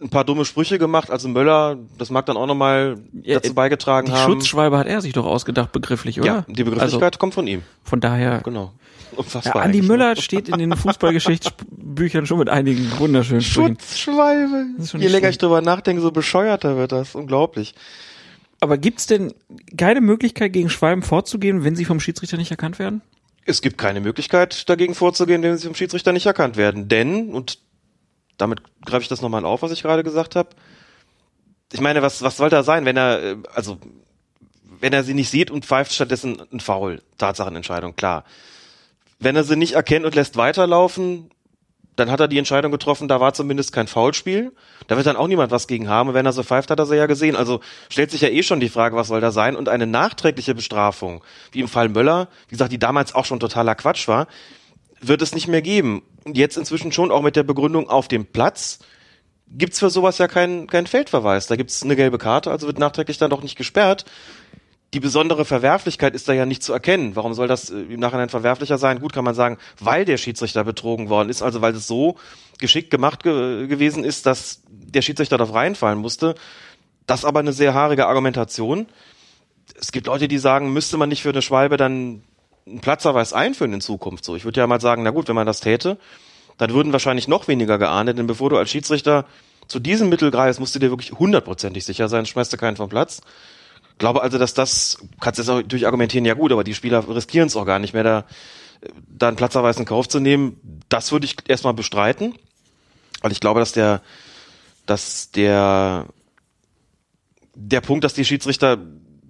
ein 0.01 0.09
paar 0.11 0.25
dumme 0.25 0.45
Sprüche 0.45 0.79
gemacht. 0.79 1.11
Also 1.11 1.29
Möller, 1.29 1.79
das 1.99 2.11
mag 2.11 2.27
dann 2.27 2.37
auch 2.37 2.47
nochmal 2.47 2.99
Ja, 3.23 3.35
dazu 3.41 3.55
beigetragen 3.55 4.07
Die 4.09 4.13
haben. 4.13 4.33
Schutzschwalbe 4.33 4.79
hat 4.79 4.87
er 4.87 5.01
sich 5.01 5.13
doch 5.13 5.27
ausgedacht, 5.27 5.73
begrifflich, 5.73 6.21
oder? 6.21 6.27
ja, 6.27 6.45
die 6.49 6.65
Begrifflichkeit 6.65 7.19
kommt 7.19 7.35
von 7.35 7.47
ihm. 7.47 7.61
Also, 7.61 7.89
von 7.91 8.01
daher. 8.01 8.41
Genau. 8.45 8.73
Ja, 9.13 9.19
Unfassbar. 9.19 9.63
Andi 9.63 9.79
eigentlich, 9.79 9.89
Müller 9.89 10.15
ne? 10.15 10.21
steht 10.21 10.49
in 10.49 10.59
den 10.59 10.75
Fußballgeschichtsbüchern 10.77 12.27
schon 12.27 12.39
mit 12.39 12.49
einigen 12.49 12.91
wunderschönen 12.99 13.43
Sprüchen. 13.43 13.79
Schon 13.95 15.01
Je 15.01 15.07
länger 15.07 15.19
schlimm. 15.19 15.31
ich 15.31 15.39
drüber 15.39 15.61
nachdenke, 15.63 16.03
so 16.03 16.11
bescheuerter 16.11 16.77
wird 16.77 16.93
das. 16.93 17.15
Unglaublich. 17.15 17.75
Aber 18.61 18.79
gibt's 18.79 19.07
denn 19.07 19.35
keine 19.77 20.01
Möglichkeit, 20.01 20.53
gegen 20.53 20.71
Schwalben 20.71 21.03
vorzugehen, 21.03 21.65
wenn 21.65 21.77
sie 21.77 21.85
vom 21.85 22.01
Schiedsrichter 22.01 22.37
nicht 22.37 22.51
erkannt 22.51 22.79
werden? 22.79 23.03
Es 23.47 23.61
gibt 23.61 23.77
keine 23.77 24.01
Möglichkeit, 24.01 24.69
dagegen 24.71 24.95
vorzugehen, 24.95 25.43
wenn 25.43 25.57
sie 25.59 25.67
vom 25.67 25.75
Schiedsrichter 25.75 26.13
nicht 26.13 26.25
erkannt 26.27 26.57
werden. 26.57 26.89
Denn, 26.89 27.29
und 27.35 27.59
damit 28.37 28.63
greife 28.85 29.03
ich 29.03 29.09
das 29.09 29.23
nochmal 29.23 29.45
auf, 29.45 29.63
was 29.63 29.73
ich 29.73 29.83
gerade 29.83 30.03
gesagt 30.03 30.37
habe, 30.37 30.51
ich 31.73 31.81
meine, 31.81 32.03
was, 32.03 32.23
was 32.23 32.37
soll 32.37 32.51
da 32.51 32.63
sein, 32.63 32.85
wenn 32.85 32.97
er, 32.97 33.23
äh, 33.23 33.37
also, 33.55 33.79
wenn 34.81 34.93
er 34.93 35.03
sie 35.03 35.15
nicht 35.15 35.31
sieht 35.31 35.51
und 35.51 35.65
pfeift 35.65 35.93
stattdessen 35.93 36.43
ein 36.53 36.61
Foul, 36.61 37.03
Tatsachenentscheidung, 37.19 37.97
klar. 37.97 38.25
Wenn 39.19 39.37
er 39.37 39.45
sie 39.45 39.57
nicht 39.57 39.73
erkennt 39.73 40.05
und 40.05 40.15
lässt 40.15 40.37
weiterlaufen, 40.37 41.31
dann 41.97 42.11
hat 42.11 42.21
er 42.21 42.29
die 42.29 42.39
Entscheidung 42.39 42.73
getroffen, 42.73 43.09
da 43.09 43.21
war 43.21 43.35
zumindest 43.35 43.73
kein 43.73 43.87
Foulspiel. 43.87 44.53
Da 44.89 44.97
wird 44.97 45.07
dann 45.07 45.17
auch 45.17 45.29
niemand 45.29 45.53
was 45.53 45.69
gegen 45.69 45.89
haben. 45.89 46.09
Und 46.09 46.15
wenn 46.15 46.27
er 46.27 46.33
so 46.33 46.43
pfeift, 46.43 46.71
hat 46.71 46.79
er 46.79 46.87
sie 46.87 46.97
ja 46.97 47.07
gesehen. 47.07 47.37
Also 47.37 47.61
stellt 47.89 48.11
sich 48.11 48.21
ja 48.21 48.29
eh 48.29 48.43
schon 48.43 48.59
die 48.59 48.69
Frage, 48.69 48.97
was 48.97 49.09
soll 49.09 49.21
da 49.21 49.31
sein? 49.31 49.55
Und 49.55 49.69
eine 49.69 49.87
nachträgliche 49.87 50.55
Bestrafung, 50.55 51.23
wie 51.53 51.61
im 51.61 51.69
Fall 51.69 51.89
Möller, 51.89 52.29
wie 52.49 52.53
gesagt, 52.53 52.73
die 52.73 52.79
damals 52.79 53.15
auch 53.15 53.25
schon 53.25 53.39
totaler 53.39 53.77
Quatsch 53.77 54.09
war, 54.09 54.27
wird 55.09 55.23
es 55.23 55.35
nicht 55.35 55.49
mehr 55.49 55.63
geben. 55.63 56.03
Und 56.25 56.37
jetzt 56.37 56.57
inzwischen 56.57 56.93
schon 56.93 57.11
auch 57.11 57.23
mit 57.23 57.37
der 57.37 57.43
Begründung 57.43 57.89
auf 57.89 58.09
dem 58.09 58.27
Platz 58.27 58.79
gibt's 59.49 59.79
für 59.79 59.91
sowas 59.91 60.19
ja 60.19 60.29
keinen 60.29 60.67
keinen 60.67 60.87
Feldverweis. 60.87 61.47
Da 61.47 61.57
gibt's 61.57 61.83
eine 61.83 61.97
gelbe 61.97 62.19
Karte, 62.19 62.51
also 62.51 62.67
wird 62.67 62.79
nachträglich 62.79 63.19
dann 63.19 63.31
doch 63.31 63.43
nicht 63.43 63.57
gesperrt. 63.57 64.05
Die 64.93 65.01
besondere 65.01 65.45
Verwerflichkeit 65.45 66.15
ist 66.15 66.29
da 66.29 66.33
ja 66.33 66.47
nicht 66.47 66.63
zu 66.63 66.73
erkennen. 66.73 67.17
Warum 67.17 67.35
soll 67.35 67.49
das 67.49 67.69
äh, 67.71 67.81
im 67.81 67.99
Nachhinein 67.99 68.29
verwerflicher 68.29 68.79
sein? 68.79 69.01
Gut, 69.01 69.13
kann 69.13 69.25
man 69.25 69.35
sagen, 69.35 69.59
weil 69.81 70.05
der 70.05 70.19
Schiedsrichter 70.19 70.63
betrogen 70.63 71.09
worden 71.09 71.31
ist, 71.31 71.43
also 71.43 71.61
weil 71.61 71.75
es 71.75 71.89
so 71.89 72.17
geschickt 72.59 72.91
gemacht 72.91 73.25
ge 73.25 73.67
gewesen 73.67 74.05
ist, 74.05 74.27
dass 74.27 74.63
der 74.69 75.03
Schiedsrichter 75.03 75.37
darauf 75.37 75.55
reinfallen 75.55 75.99
musste. 75.99 76.37
Das 77.07 77.25
aber 77.25 77.41
eine 77.41 77.53
sehr 77.53 77.75
haarige 77.75 78.07
Argumentation. 78.07 78.87
Es 79.79 79.91
gibt 79.91 80.07
Leute, 80.07 80.29
die 80.29 80.39
sagen, 80.39 80.73
müsste 80.73 80.97
man 80.97 81.09
nicht 81.09 81.23
für 81.23 81.31
eine 81.31 81.43
Schwalbe 81.43 81.77
dann 81.77 82.23
einen 82.67 82.81
Platzverweis 82.81 83.33
einführen 83.33 83.73
in 83.73 83.81
Zukunft. 83.81 84.25
So, 84.25 84.37
ich 84.37 84.45
würde 84.45 84.61
ja 84.61 84.67
mal 84.67 84.81
sagen, 84.81 85.03
na 85.03 85.11
gut, 85.11 85.29
wenn 85.29 85.35
man 85.35 85.47
das 85.47 85.61
täte, 85.61 85.99
dann 86.59 86.73
würden 86.73 86.93
wahrscheinlich 86.93 87.29
noch 87.29 87.49
weniger 87.49 87.79
geahndet, 87.79 88.19
denn 88.19 88.27
bevor 88.27 88.51
du 88.51 88.57
als 88.57 88.71
Schiedsrichter 88.71 89.27
zu 89.67 89.81
diesem 89.81 90.09
Mittel 90.09 90.31
greifst, 90.31 90.61
musst 90.61 90.75
du 90.75 90.79
dir 90.79 90.91
wirklich 90.91 91.13
hundertprozentig 91.13 91.85
sicher 91.85 92.09
sein, 92.09 92.27
schmeißt 92.27 92.53
du 92.53 92.57
keinen 92.57 92.77
vom 92.77 92.89
Platz. 92.89 93.23
Glaube 93.99 94.23
also, 94.23 94.39
dass 94.39 94.55
das, 94.55 94.99
kannst 95.21 95.39
jetzt 95.39 95.49
natürlich 95.49 95.87
argumentieren, 95.87 96.25
ja 96.25 96.35
gut, 96.35 96.53
aber 96.53 96.65
die 96.65 96.75
Spieler 96.75 97.09
riskieren 97.09 97.47
es 97.47 97.57
auch 97.57 97.65
gar 97.65 97.79
nicht 97.79 97.95
mehr, 97.95 98.03
da, 98.03 98.25
da 99.09 99.29
einen 99.29 99.37
Platzverweis 99.37 99.79
in 99.79 99.85
Kauf 99.85 100.09
zu 100.09 100.21
nehmen. 100.21 100.61
Das 100.89 101.13
würde 101.13 101.27
ich 101.27 101.37
erstmal 101.49 101.75
bestreiten, 101.75 102.35
weil 103.23 103.33
ich 103.33 103.41
glaube, 103.41 103.61
dass 103.61 103.73
der, 103.73 104.03
dass 104.87 105.31
der, 105.31 106.07
der 107.55 107.81
Punkt, 107.81 108.05
dass 108.05 108.15
die 108.15 108.25
Schiedsrichter 108.25 108.79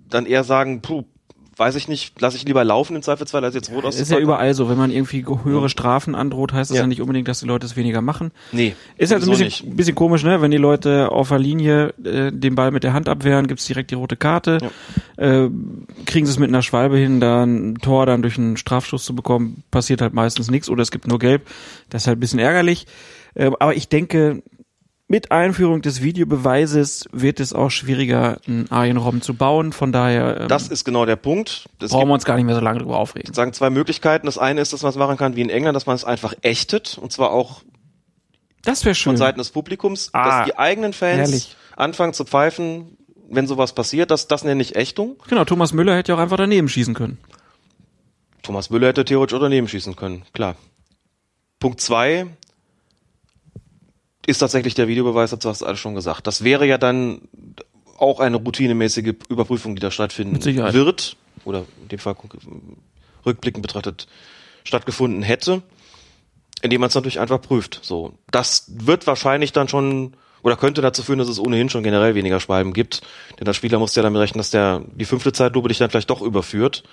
dann 0.09 0.27
eher 0.27 0.45
sagen, 0.45 0.81
puh, 0.81 1.05
weiß 1.57 1.75
ich 1.77 1.89
nicht, 1.89 2.21
lasse 2.21 2.37
ich 2.37 2.45
lieber 2.45 2.65
laufen 2.65 2.97
im 2.97 3.03
Zweifelsfall, 3.03 3.45
als 3.45 3.55
jetzt 3.55 3.71
rot 3.71 3.85
Das 3.85 3.99
ist 3.99 4.11
ja 4.11 4.19
überall 4.19 4.55
so. 4.55 4.69
Wenn 4.69 4.79
man 4.79 4.91
irgendwie 4.91 5.25
höhere 5.25 5.69
Strafen 5.69 6.15
androht, 6.15 6.53
heißt 6.53 6.71
das 6.71 6.77
ja. 6.77 6.83
Ja. 6.83 6.87
nicht 6.87 7.01
unbedingt, 7.01 7.29
dass 7.29 7.41
die 7.41 7.47
Leute 7.47 7.67
es 7.67 7.77
weniger 7.77 8.01
machen. 8.01 8.33
Nee, 8.53 8.75
Ist 8.97 9.13
halt 9.13 9.23
ein 9.23 9.31
bisschen, 9.31 9.77
bisschen 9.77 9.95
komisch, 9.95 10.25
ne? 10.25 10.41
Wenn 10.43 10.51
die 10.51 10.57
Leute 10.57 11.11
auf 11.11 11.29
der 11.29 11.39
Linie 11.39 11.95
äh, 12.05 12.33
den 12.33 12.55
Ball 12.55 12.71
mit 12.71 12.85
der 12.85 12.93
Hand 12.93 13.09
abwehren, 13.09 13.47
gibt's 13.47 13.67
direkt 13.67 13.91
die 13.91 13.95
rote 13.95 14.17
Karte. 14.17 14.59
Äh, 15.17 15.49
kriegen 16.07 16.27
sie 16.27 16.33
es 16.33 16.39
mit 16.39 16.49
einer 16.49 16.63
Schwalbe 16.63 16.97
hin, 16.97 17.21
da 17.21 17.45
ein 17.45 17.77
Tor 17.77 18.07
dann 18.07 18.23
durch 18.23 18.39
einen 18.39 18.57
Strafstoß 18.57 19.05
zu 19.05 19.15
bekommen, 19.15 19.63
passiert 19.71 20.01
halt 20.01 20.15
meistens 20.15 20.51
nichts 20.51 20.69
oder 20.69 20.83
es 20.83 20.91
gibt 20.91 21.07
nur 21.07 21.19
Gelb. 21.19 21.47
Das 21.91 22.03
ist 22.03 22.07
halt 22.07 22.19
ein 22.19 22.21
bisschen 22.21 22.39
ärgerlich. 22.41 22.87
Äh, 23.35 23.51
aber 23.59 23.75
ich 23.75 23.89
denke, 23.89 24.43
mit 25.07 25.31
Einführung 25.31 25.83
des 25.83 26.03
Videobeweises 26.03 27.07
wird 27.13 27.39
es 27.39 27.53
auch 27.53 27.71
schwieriger, 27.71 28.41
einen 28.47 28.71
Arjen-Rom 28.71 29.21
zu 29.21 29.35
bauen. 29.35 29.73
Von 29.73 29.93
daher 29.93 30.41
ähm, 30.43 30.49
Das 30.49 30.69
ist 30.69 30.85
genau 30.85 31.05
der 31.05 31.17
Punkt. 31.17 31.69
Es 31.81 31.91
brauchen 31.91 32.09
wir 32.09 32.15
uns 32.15 32.25
gar 32.25 32.37
nicht 32.37 32.47
mehr 32.47 32.55
so 32.55 32.61
lange 32.63 32.79
drüber 32.81 32.97
aufregen. 32.99 33.33
sagen 33.35 33.53
zwei 33.53 33.69
Möglichkeiten. 33.71 34.27
Das 34.27 34.39
eine 34.39 34.61
ist, 34.63 34.73
dass 34.73 34.83
man 34.83 34.91
es 34.91 34.97
machen 34.97 35.17
kann 35.19 35.37
wie 35.37 35.43
in 35.43 35.51
England, 35.51 35.77
dass 35.77 35.87
man 35.87 35.95
es 35.95 36.05
einfach 36.05 36.35
ächtet 36.43 36.97
und 36.99 37.13
zwar 37.13 37.33
auch 37.33 37.63
Das 38.63 38.85
wäre 38.87 38.95
schön. 38.95 39.11
von 39.13 39.17
Seiten 39.19 39.39
des 39.39 39.51
Publikums, 39.51 40.09
Ah, 40.15 40.39
dass 40.39 40.47
die 40.47 40.57
eigenen 40.59 40.95
Fans 40.95 41.19
herrlich. 41.19 41.57
anfangen 41.77 42.15
zu 42.15 42.25
pfeifen, 42.25 42.97
wenn 43.29 43.47
sowas 43.47 43.75
passiert, 43.75 44.11
das, 44.11 44.27
das 44.27 44.43
nenne 44.43 44.63
ich 44.63 44.75
Ächtung. 44.75 45.17
Genau, 45.29 45.45
Thomas 45.45 45.73
Müller 45.75 45.97
hätte 45.97 46.13
ja 46.13 46.17
auch 46.17 46.23
einfach 46.23 46.37
daneben 46.39 46.69
schießen 46.69 46.95
können. 46.95 47.19
Thomas 48.43 48.71
Müller 48.71 48.89
hätte 48.89 49.05
theoretisch 49.05 49.37
auch 49.37 49.41
daneben 49.43 49.69
schießen 49.69 49.97
können, 49.97 50.23
klar. 50.33 50.57
Punkt 51.61 51.81
zwei 51.81 52.27
ist 54.27 54.39
tatsächlich 54.39 54.75
der 54.75 54.89
Videobeweis, 54.89 55.31
dazu 55.31 55.49
hast 55.49 55.61
du 55.61 55.67
alles 55.67 55.81
schon 55.81 55.95
gesagt. 55.95 56.27
Das 56.27 56.45
wäre 56.45 56.67
ja 56.67 56.79
dann 56.79 57.23
auch 57.99 58.21
eine 58.21 58.37
routinemäßige 58.37 59.15
Überprüfung, 59.29 59.77
die 59.77 59.81
da 59.81 59.91
stattfinden 59.91 60.45
wird, 60.45 61.17
oder 61.45 61.65
in 61.83 61.89
dem 61.89 61.99
Fall 61.99 62.17
rückblickend 63.25 63.63
betrachtet 63.63 64.07
stattgefunden 64.65 65.23
hätte, 65.23 65.63
indem 66.63 66.81
man 66.81 66.89
es 66.89 66.95
natürlich 66.95 67.21
einfach 67.21 67.41
prüft. 67.41 67.81
So, 67.83 68.15
das 68.31 68.65
wird 68.69 69.07
wahrscheinlich 69.07 69.53
dann 69.53 69.69
schon 69.69 70.15
oder 70.43 70.57
könnte 70.57 70.83
dazu 70.83 71.03
führen, 71.03 71.19
dass 71.19 71.29
es 71.29 71.41
ohnehin 71.41 71.71
schon 71.71 71.83
generell 71.83 72.15
weniger 72.15 72.39
Schwalben 72.39 72.75
gibt, 72.75 73.01
denn 73.39 73.47
der 73.47 73.55
Spieler 73.55 73.79
muss 73.79 73.95
ja 73.95 74.03
damit 74.03 74.21
rechnen, 74.21 74.39
dass 74.39 74.51
der 74.51 74.83
die 74.95 75.07
fünfte 75.07 75.33
Zeitlupe 75.33 75.69
dich 75.69 75.79
dann 75.79 75.91
vielleicht 75.91 76.11
doch 76.11 76.21
überführt. 76.21 76.85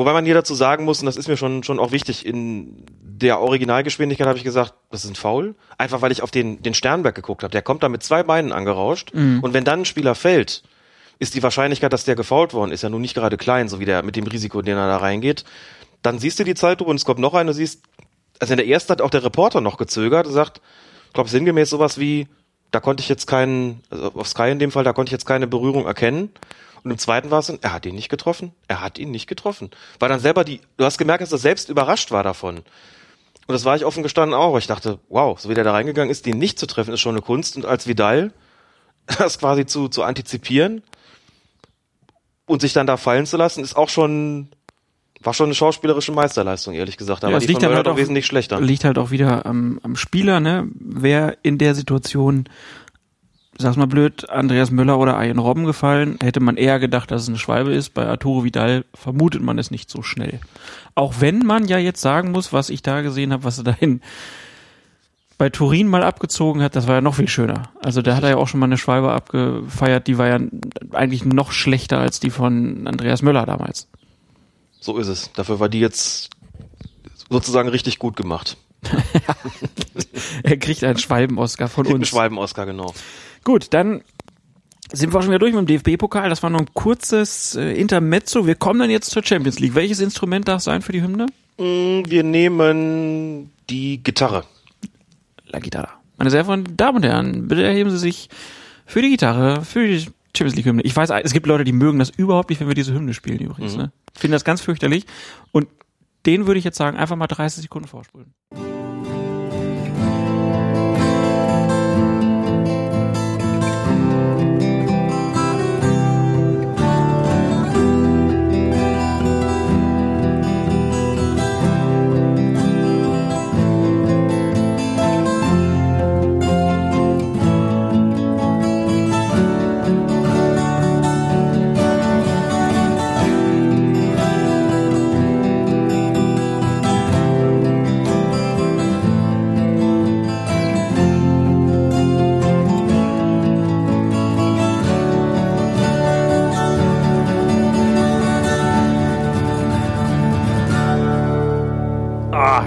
Wobei 0.00 0.14
man 0.14 0.24
hier 0.24 0.32
dazu 0.32 0.54
sagen 0.54 0.86
muss, 0.86 1.00
und 1.00 1.06
das 1.06 1.18
ist 1.18 1.28
mir 1.28 1.36
schon, 1.36 1.62
schon 1.62 1.78
auch 1.78 1.92
wichtig, 1.92 2.24
in 2.24 2.86
der 3.02 3.38
Originalgeschwindigkeit 3.38 4.26
habe 4.26 4.38
ich 4.38 4.44
gesagt, 4.44 4.72
das 4.90 5.04
ist 5.04 5.10
ein 5.10 5.14
Foul. 5.14 5.54
Einfach 5.76 6.00
weil 6.00 6.10
ich 6.10 6.22
auf 6.22 6.30
den, 6.30 6.62
den 6.62 6.72
Sternberg 6.72 7.14
geguckt 7.14 7.42
habe. 7.42 7.50
Der 7.50 7.60
kommt 7.60 7.82
da 7.82 7.90
mit 7.90 8.02
zwei 8.02 8.22
Beinen 8.22 8.50
angerauscht. 8.50 9.12
Und 9.42 9.52
wenn 9.52 9.64
dann 9.64 9.80
ein 9.80 9.84
Spieler 9.84 10.14
fällt, 10.14 10.62
ist 11.18 11.34
die 11.34 11.42
Wahrscheinlichkeit, 11.42 11.92
dass 11.92 12.06
der 12.06 12.14
gefault 12.14 12.54
worden 12.54 12.72
ist, 12.72 12.80
ja 12.80 12.88
nun 12.88 13.02
nicht 13.02 13.14
gerade 13.14 13.36
klein, 13.36 13.68
so 13.68 13.78
wie 13.78 13.84
der 13.84 14.02
mit 14.02 14.16
dem 14.16 14.26
Risiko, 14.26 14.62
den 14.62 14.78
er 14.78 14.86
da 14.86 14.96
reingeht. 14.96 15.44
Dann 16.00 16.18
siehst 16.18 16.38
du 16.38 16.44
die 16.44 16.54
Zeitlupe 16.54 16.90
und 16.90 16.96
es 16.96 17.04
kommt 17.04 17.20
noch 17.20 17.34
eine, 17.34 17.50
du 17.50 17.54
siehst, 17.54 17.82
also 18.38 18.54
in 18.54 18.56
der 18.56 18.66
ersten 18.66 18.92
hat 18.92 19.02
auch 19.02 19.10
der 19.10 19.22
Reporter 19.22 19.60
noch 19.60 19.76
gezögert 19.76 20.26
und 20.26 20.32
sagt, 20.32 20.62
ich 21.08 21.12
glaube 21.12 21.28
sinngemäß 21.28 21.68
sowas 21.68 22.00
wie, 22.00 22.26
da 22.70 22.80
konnte 22.80 23.02
ich 23.02 23.10
jetzt 23.10 23.26
keinen, 23.26 23.82
also 23.90 24.12
auf 24.14 24.28
Sky 24.28 24.50
in 24.50 24.58
dem 24.58 24.70
Fall, 24.70 24.82
da 24.82 24.94
konnte 24.94 25.10
ich 25.10 25.12
jetzt 25.12 25.26
keine 25.26 25.46
Berührung 25.46 25.84
erkennen. 25.84 26.30
Und 26.82 26.90
im 26.90 26.98
zweiten 26.98 27.30
war 27.30 27.40
es, 27.40 27.46
dann, 27.48 27.58
er 27.62 27.72
hat 27.72 27.84
ihn 27.86 27.94
nicht 27.94 28.08
getroffen. 28.08 28.52
Er 28.68 28.80
hat 28.80 28.98
ihn 28.98 29.10
nicht 29.10 29.26
getroffen. 29.26 29.70
Weil 29.98 30.08
dann 30.08 30.20
selber 30.20 30.44
die, 30.44 30.60
du 30.76 30.84
hast 30.84 30.98
gemerkt, 30.98 31.22
dass 31.22 31.32
er 31.32 31.38
selbst 31.38 31.68
überrascht 31.68 32.10
war 32.10 32.22
davon. 32.22 32.56
Und 32.58 33.52
das 33.54 33.64
war 33.64 33.76
ich 33.76 33.84
offen 33.84 34.02
gestanden 34.02 34.34
auch. 34.34 34.56
Ich 34.58 34.66
dachte, 34.66 34.98
wow, 35.08 35.38
so 35.38 35.48
wie 35.48 35.54
der 35.54 35.64
da 35.64 35.72
reingegangen 35.72 36.10
ist, 36.10 36.24
den 36.26 36.38
nicht 36.38 36.58
zu 36.58 36.66
treffen, 36.66 36.94
ist 36.94 37.00
schon 37.00 37.14
eine 37.16 37.22
Kunst. 37.22 37.56
Und 37.56 37.66
als 37.66 37.86
Vidal 37.86 38.32
das 39.18 39.38
quasi 39.38 39.66
zu, 39.66 39.88
zu 39.88 40.02
antizipieren 40.04 40.82
und 42.46 42.60
sich 42.60 42.72
dann 42.72 42.86
da 42.86 42.96
fallen 42.96 43.26
zu 43.26 43.36
lassen, 43.36 43.62
ist 43.62 43.76
auch 43.76 43.88
schon, 43.88 44.48
war 45.20 45.34
schon 45.34 45.46
eine 45.46 45.54
schauspielerische 45.54 46.12
Meisterleistung, 46.12 46.74
ehrlich 46.74 46.96
gesagt. 46.96 47.22
Da 47.22 47.30
Ja, 47.30 47.38
die 47.38 47.46
liegt 47.46 47.62
von 47.62 47.74
halt 47.74 47.86
doch 47.86 47.92
auch- 47.92 47.96
wesentlich 47.96 48.26
schlechter. 48.26 48.60
Liegt 48.60 48.84
halt 48.84 48.98
auch 48.98 49.10
wieder 49.10 49.46
am, 49.46 49.78
am 49.82 49.96
Spieler, 49.96 50.40
ne? 50.40 50.68
Wer 50.74 51.36
in 51.42 51.58
der 51.58 51.74
Situation, 51.74 52.48
sag's 53.60 53.76
mal 53.76 53.86
blöd, 53.86 54.28
Andreas 54.30 54.70
Müller 54.70 54.98
oder 54.98 55.16
Arjen 55.16 55.38
Robben 55.38 55.64
gefallen, 55.64 56.18
hätte 56.22 56.40
man 56.40 56.56
eher 56.56 56.78
gedacht, 56.78 57.10
dass 57.10 57.22
es 57.22 57.28
eine 57.28 57.38
Schwalbe 57.38 57.72
ist. 57.72 57.94
Bei 57.94 58.06
Arturo 58.06 58.44
Vidal 58.44 58.84
vermutet 58.94 59.42
man 59.42 59.58
es 59.58 59.70
nicht 59.70 59.90
so 59.90 60.02
schnell. 60.02 60.40
Auch 60.94 61.14
wenn 61.20 61.44
man 61.44 61.66
ja 61.66 61.78
jetzt 61.78 62.00
sagen 62.00 62.32
muss, 62.32 62.52
was 62.52 62.70
ich 62.70 62.82
da 62.82 63.02
gesehen 63.02 63.32
habe, 63.32 63.44
was 63.44 63.58
er 63.58 63.64
dahin 63.64 64.00
bei 65.38 65.48
Turin 65.48 65.88
mal 65.88 66.02
abgezogen 66.02 66.62
hat, 66.62 66.76
das 66.76 66.86
war 66.86 66.96
ja 66.96 67.00
noch 67.00 67.14
viel 67.14 67.28
schöner. 67.28 67.70
Also 67.80 68.02
da 68.02 68.14
hat 68.14 68.24
er 68.24 68.30
ja 68.30 68.36
auch 68.36 68.48
schon 68.48 68.60
mal 68.60 68.66
eine 68.66 68.76
Schwalbe 68.76 69.10
abgefeiert, 69.10 70.06
die 70.06 70.18
war 70.18 70.28
ja 70.28 70.38
eigentlich 70.92 71.24
noch 71.24 71.52
schlechter 71.52 71.98
als 71.98 72.20
die 72.20 72.30
von 72.30 72.86
Andreas 72.86 73.22
Müller 73.22 73.46
damals. 73.46 73.88
So 74.80 74.98
ist 74.98 75.08
es. 75.08 75.30
Dafür 75.32 75.60
war 75.60 75.68
die 75.68 75.80
jetzt 75.80 76.30
sozusagen 77.30 77.68
richtig 77.68 77.98
gut 77.98 78.16
gemacht. 78.16 78.56
Er 80.42 80.56
kriegt 80.56 80.84
einen 80.84 80.98
Schwalben-Oscar 80.98 81.68
von 81.68 81.86
uns. 81.86 82.08
Schwalben-Oscar, 82.08 82.66
genau. 82.66 82.94
Gut, 83.44 83.68
dann 83.70 84.02
sind 84.92 85.12
wir 85.12 85.18
auch 85.18 85.22
schon 85.22 85.30
wieder 85.30 85.38
durch 85.38 85.54
mit 85.54 85.68
dem 85.68 85.82
DFB-Pokal. 85.82 86.28
Das 86.28 86.42
war 86.42 86.50
noch 86.50 86.60
ein 86.60 86.74
kurzes 86.74 87.54
äh, 87.54 87.72
Intermezzo. 87.74 88.46
Wir 88.46 88.54
kommen 88.56 88.80
dann 88.80 88.90
jetzt 88.90 89.10
zur 89.10 89.24
Champions 89.24 89.58
League. 89.60 89.74
Welches 89.74 90.00
Instrument 90.00 90.48
darf 90.48 90.62
sein 90.62 90.82
für 90.82 90.92
die 90.92 91.02
Hymne? 91.02 91.26
Mm, 91.58 92.02
Wir 92.06 92.22
nehmen 92.24 93.50
die 93.68 94.02
Gitarre. 94.02 94.44
La 95.46 95.58
Gitarra. 95.58 95.90
Meine 96.16 96.30
sehr 96.30 96.44
verehrten 96.44 96.76
Damen 96.76 96.96
und 96.98 97.04
Herren, 97.04 97.48
bitte 97.48 97.62
erheben 97.62 97.90
Sie 97.90 97.98
sich 97.98 98.28
für 98.84 99.00
die 99.00 99.10
Gitarre, 99.10 99.64
für 99.64 99.86
die 99.86 100.06
Champions 100.36 100.56
League 100.56 100.66
Hymne. 100.66 100.82
Ich 100.82 100.94
weiß, 100.94 101.10
es 101.22 101.32
gibt 101.32 101.46
Leute, 101.46 101.64
die 101.64 101.72
mögen 101.72 101.98
das 101.98 102.10
überhaupt 102.10 102.50
nicht, 102.50 102.60
wenn 102.60 102.68
wir 102.68 102.74
diese 102.74 102.92
Hymne 102.92 103.14
spielen 103.14 103.38
übrigens. 103.38 103.76
Ne? 103.76 103.92
Finden 104.14 104.32
das 104.32 104.44
ganz 104.44 104.60
fürchterlich. 104.60 105.06
Und 105.52 105.68
den 106.26 106.46
würde 106.46 106.58
ich 106.58 106.64
jetzt 106.64 106.76
sagen, 106.76 106.96
einfach 106.96 107.16
mal 107.16 107.26
30 107.26 107.62
Sekunden 107.62 107.88
vorspulen. 107.88 108.34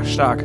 Stark. 0.04 0.42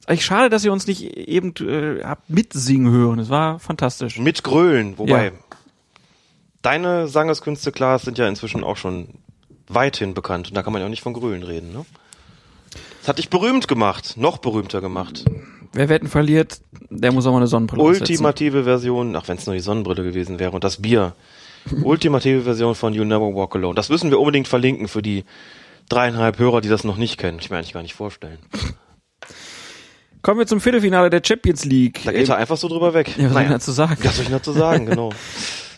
Ist 0.00 0.08
eigentlich 0.08 0.24
schade, 0.24 0.50
dass 0.50 0.64
ihr 0.64 0.72
uns 0.72 0.86
nicht 0.86 1.02
eben 1.16 1.54
äh, 1.66 2.02
habt 2.04 2.28
mitsingen 2.30 2.90
hören. 2.92 3.18
Es 3.18 3.28
war 3.28 3.58
fantastisch. 3.58 4.18
Mit 4.18 4.42
Grölen, 4.44 4.98
wobei 4.98 5.26
Ja. 5.26 5.30
deine 6.62 7.08
Sangeskünste, 7.08 7.72
Klaas, 7.72 8.02
sind 8.02 8.18
ja 8.18 8.26
inzwischen 8.28 8.64
auch 8.64 8.76
schon 8.76 9.08
weithin 9.68 10.14
bekannt. 10.14 10.48
Und 10.48 10.56
da 10.56 10.62
kann 10.62 10.72
man 10.72 10.80
ja 10.80 10.86
auch 10.86 10.90
nicht 10.90 11.02
von 11.02 11.12
Grölen 11.14 11.42
reden, 11.42 11.72
ne? 11.72 11.84
Das 13.00 13.08
hat 13.08 13.18
dich 13.18 13.30
berühmt 13.30 13.66
gemacht, 13.66 14.14
noch 14.16 14.38
berühmter 14.38 14.80
gemacht. 14.80 15.24
Wer 15.72 15.88
Wetten 15.88 16.08
verliert, 16.08 16.60
der 16.90 17.12
muss 17.12 17.26
auch 17.26 17.30
mal 17.32 17.38
eine 17.38 17.46
Sonnenbrille. 17.46 17.82
Ultimative 17.82 18.64
Version, 18.64 19.16
ach 19.16 19.26
wenn 19.28 19.38
es 19.38 19.46
nur 19.46 19.54
die 19.54 19.60
Sonnenbrille 19.60 20.02
gewesen 20.02 20.38
wäre 20.38 20.50
und 20.52 20.64
das 20.64 20.82
Bier. 20.82 21.14
Ultimative 21.82 22.42
Version 22.42 22.74
von 22.74 22.92
You 22.92 23.04
Never 23.04 23.34
Walk 23.34 23.54
Alone. 23.54 23.74
Das 23.74 23.88
müssen 23.88 24.10
wir 24.10 24.18
unbedingt 24.18 24.48
verlinken 24.48 24.88
für 24.88 25.02
die 25.02 25.24
dreieinhalb 25.90 26.38
Hörer, 26.38 26.60
die 26.60 26.68
das 26.68 26.84
noch 26.84 26.96
nicht 26.96 27.18
kennen. 27.18 27.38
Ich 27.40 27.50
mir 27.50 27.56
eigentlich 27.56 27.74
gar 27.74 27.82
nicht 27.82 27.94
vorstellen. 27.94 28.38
Kommen 30.22 30.38
wir 30.38 30.46
zum 30.46 30.60
Viertelfinale 30.60 31.08
der 31.10 31.22
Champions 31.24 31.64
League. 31.64 32.02
Da 32.04 32.12
geht 32.12 32.28
er 32.28 32.36
einfach 32.36 32.56
so 32.56 32.68
drüber 32.68 32.92
weg. 32.94 33.16
ja, 33.16 33.24
was 33.24 33.32
soll 33.32 33.42
ich 33.42 33.48
dazu 33.48 33.72
sagen? 33.72 33.96
Was 34.02 34.16
soll 34.16 34.24
ich 34.24 34.30
dazu 34.30 34.52
sagen, 34.52 34.86
genau. 34.86 35.10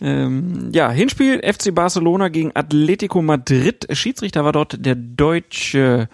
Ähm, 0.01 0.69
ja, 0.73 0.91
Hinspiel 0.91 1.39
FC 1.39 1.73
Barcelona 1.73 2.27
gegen 2.27 2.51
Atletico 2.53 3.21
Madrid. 3.21 3.87
Schiedsrichter 3.91 4.43
war 4.43 4.51
dort 4.51 4.85
der 4.85 4.95
deutsche 4.95 6.09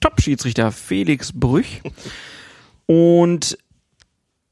Top-Schiedsrichter 0.00 0.72
Felix 0.72 1.32
Brüch. 1.34 1.82
Und 2.86 3.58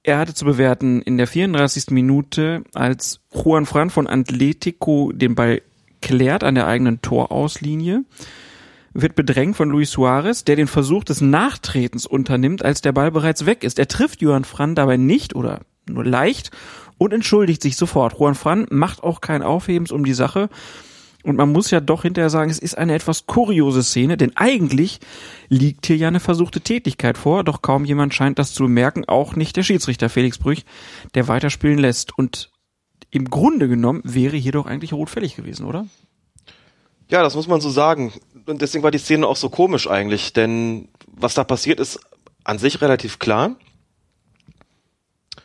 er 0.02 0.18
hatte 0.18 0.34
zu 0.34 0.44
bewerten 0.44 1.00
in 1.00 1.16
der 1.16 1.26
34. 1.26 1.86
Minute, 1.90 2.64
als 2.74 3.20
Juan 3.32 3.64
Fran 3.64 3.88
von 3.88 4.06
Atletico 4.06 5.10
den 5.12 5.34
Ball 5.34 5.62
klärt 6.02 6.44
an 6.44 6.54
der 6.54 6.66
eigenen 6.66 7.00
Torauslinie, 7.00 8.04
wird 9.00 9.14
bedrängt 9.14 9.56
von 9.56 9.68
Luis 9.70 9.90
Suarez, 9.90 10.44
der 10.44 10.56
den 10.56 10.68
Versuch 10.68 11.04
des 11.04 11.20
Nachtretens 11.20 12.06
unternimmt, 12.06 12.64
als 12.64 12.80
der 12.80 12.92
Ball 12.92 13.10
bereits 13.10 13.46
weg 13.46 13.64
ist. 13.64 13.78
Er 13.78 13.88
trifft 13.88 14.22
Johann 14.22 14.44
Fran 14.44 14.74
dabei 14.74 14.96
nicht 14.96 15.34
oder 15.34 15.60
nur 15.88 16.04
leicht 16.04 16.50
und 16.98 17.12
entschuldigt 17.12 17.62
sich 17.62 17.76
sofort. 17.76 18.18
Juan 18.18 18.34
Fran 18.34 18.66
macht 18.70 19.02
auch 19.02 19.20
kein 19.20 19.42
Aufhebens 19.42 19.92
um 19.92 20.04
die 20.04 20.14
Sache. 20.14 20.48
Und 21.22 21.36
man 21.36 21.50
muss 21.50 21.72
ja 21.72 21.80
doch 21.80 22.02
hinterher 22.02 22.30
sagen, 22.30 22.50
es 22.52 22.60
ist 22.60 22.78
eine 22.78 22.94
etwas 22.94 23.26
kuriose 23.26 23.82
Szene, 23.82 24.16
denn 24.16 24.36
eigentlich 24.36 25.00
liegt 25.48 25.86
hier 25.86 25.96
ja 25.96 26.06
eine 26.06 26.20
versuchte 26.20 26.60
Tätigkeit 26.60 27.18
vor, 27.18 27.42
doch 27.42 27.62
kaum 27.62 27.84
jemand 27.84 28.14
scheint 28.14 28.38
das 28.38 28.54
zu 28.54 28.62
bemerken, 28.62 29.04
auch 29.06 29.34
nicht 29.34 29.56
der 29.56 29.64
Schiedsrichter 29.64 30.08
Felix 30.08 30.38
Brüch, 30.38 30.64
der 31.14 31.26
weiterspielen 31.26 31.78
lässt. 31.78 32.16
Und 32.16 32.52
im 33.10 33.28
Grunde 33.28 33.66
genommen 33.66 34.02
wäre 34.04 34.36
hier 34.36 34.52
doch 34.52 34.66
eigentlich 34.66 34.92
rot 34.92 35.10
fällig 35.10 35.34
gewesen, 35.34 35.66
oder? 35.66 35.86
Ja, 37.08 37.22
das 37.22 37.34
muss 37.34 37.48
man 37.48 37.60
so 37.60 37.70
sagen. 37.70 38.12
Und 38.46 38.62
deswegen 38.62 38.84
war 38.84 38.90
die 38.90 38.98
Szene 38.98 39.26
auch 39.26 39.36
so 39.36 39.50
komisch 39.50 39.88
eigentlich, 39.88 40.32
denn 40.32 40.88
was 41.06 41.34
da 41.34 41.44
passiert 41.44 41.80
ist 41.80 42.00
an 42.44 42.58
sich 42.58 42.80
relativ 42.80 43.18
klar. 43.18 43.56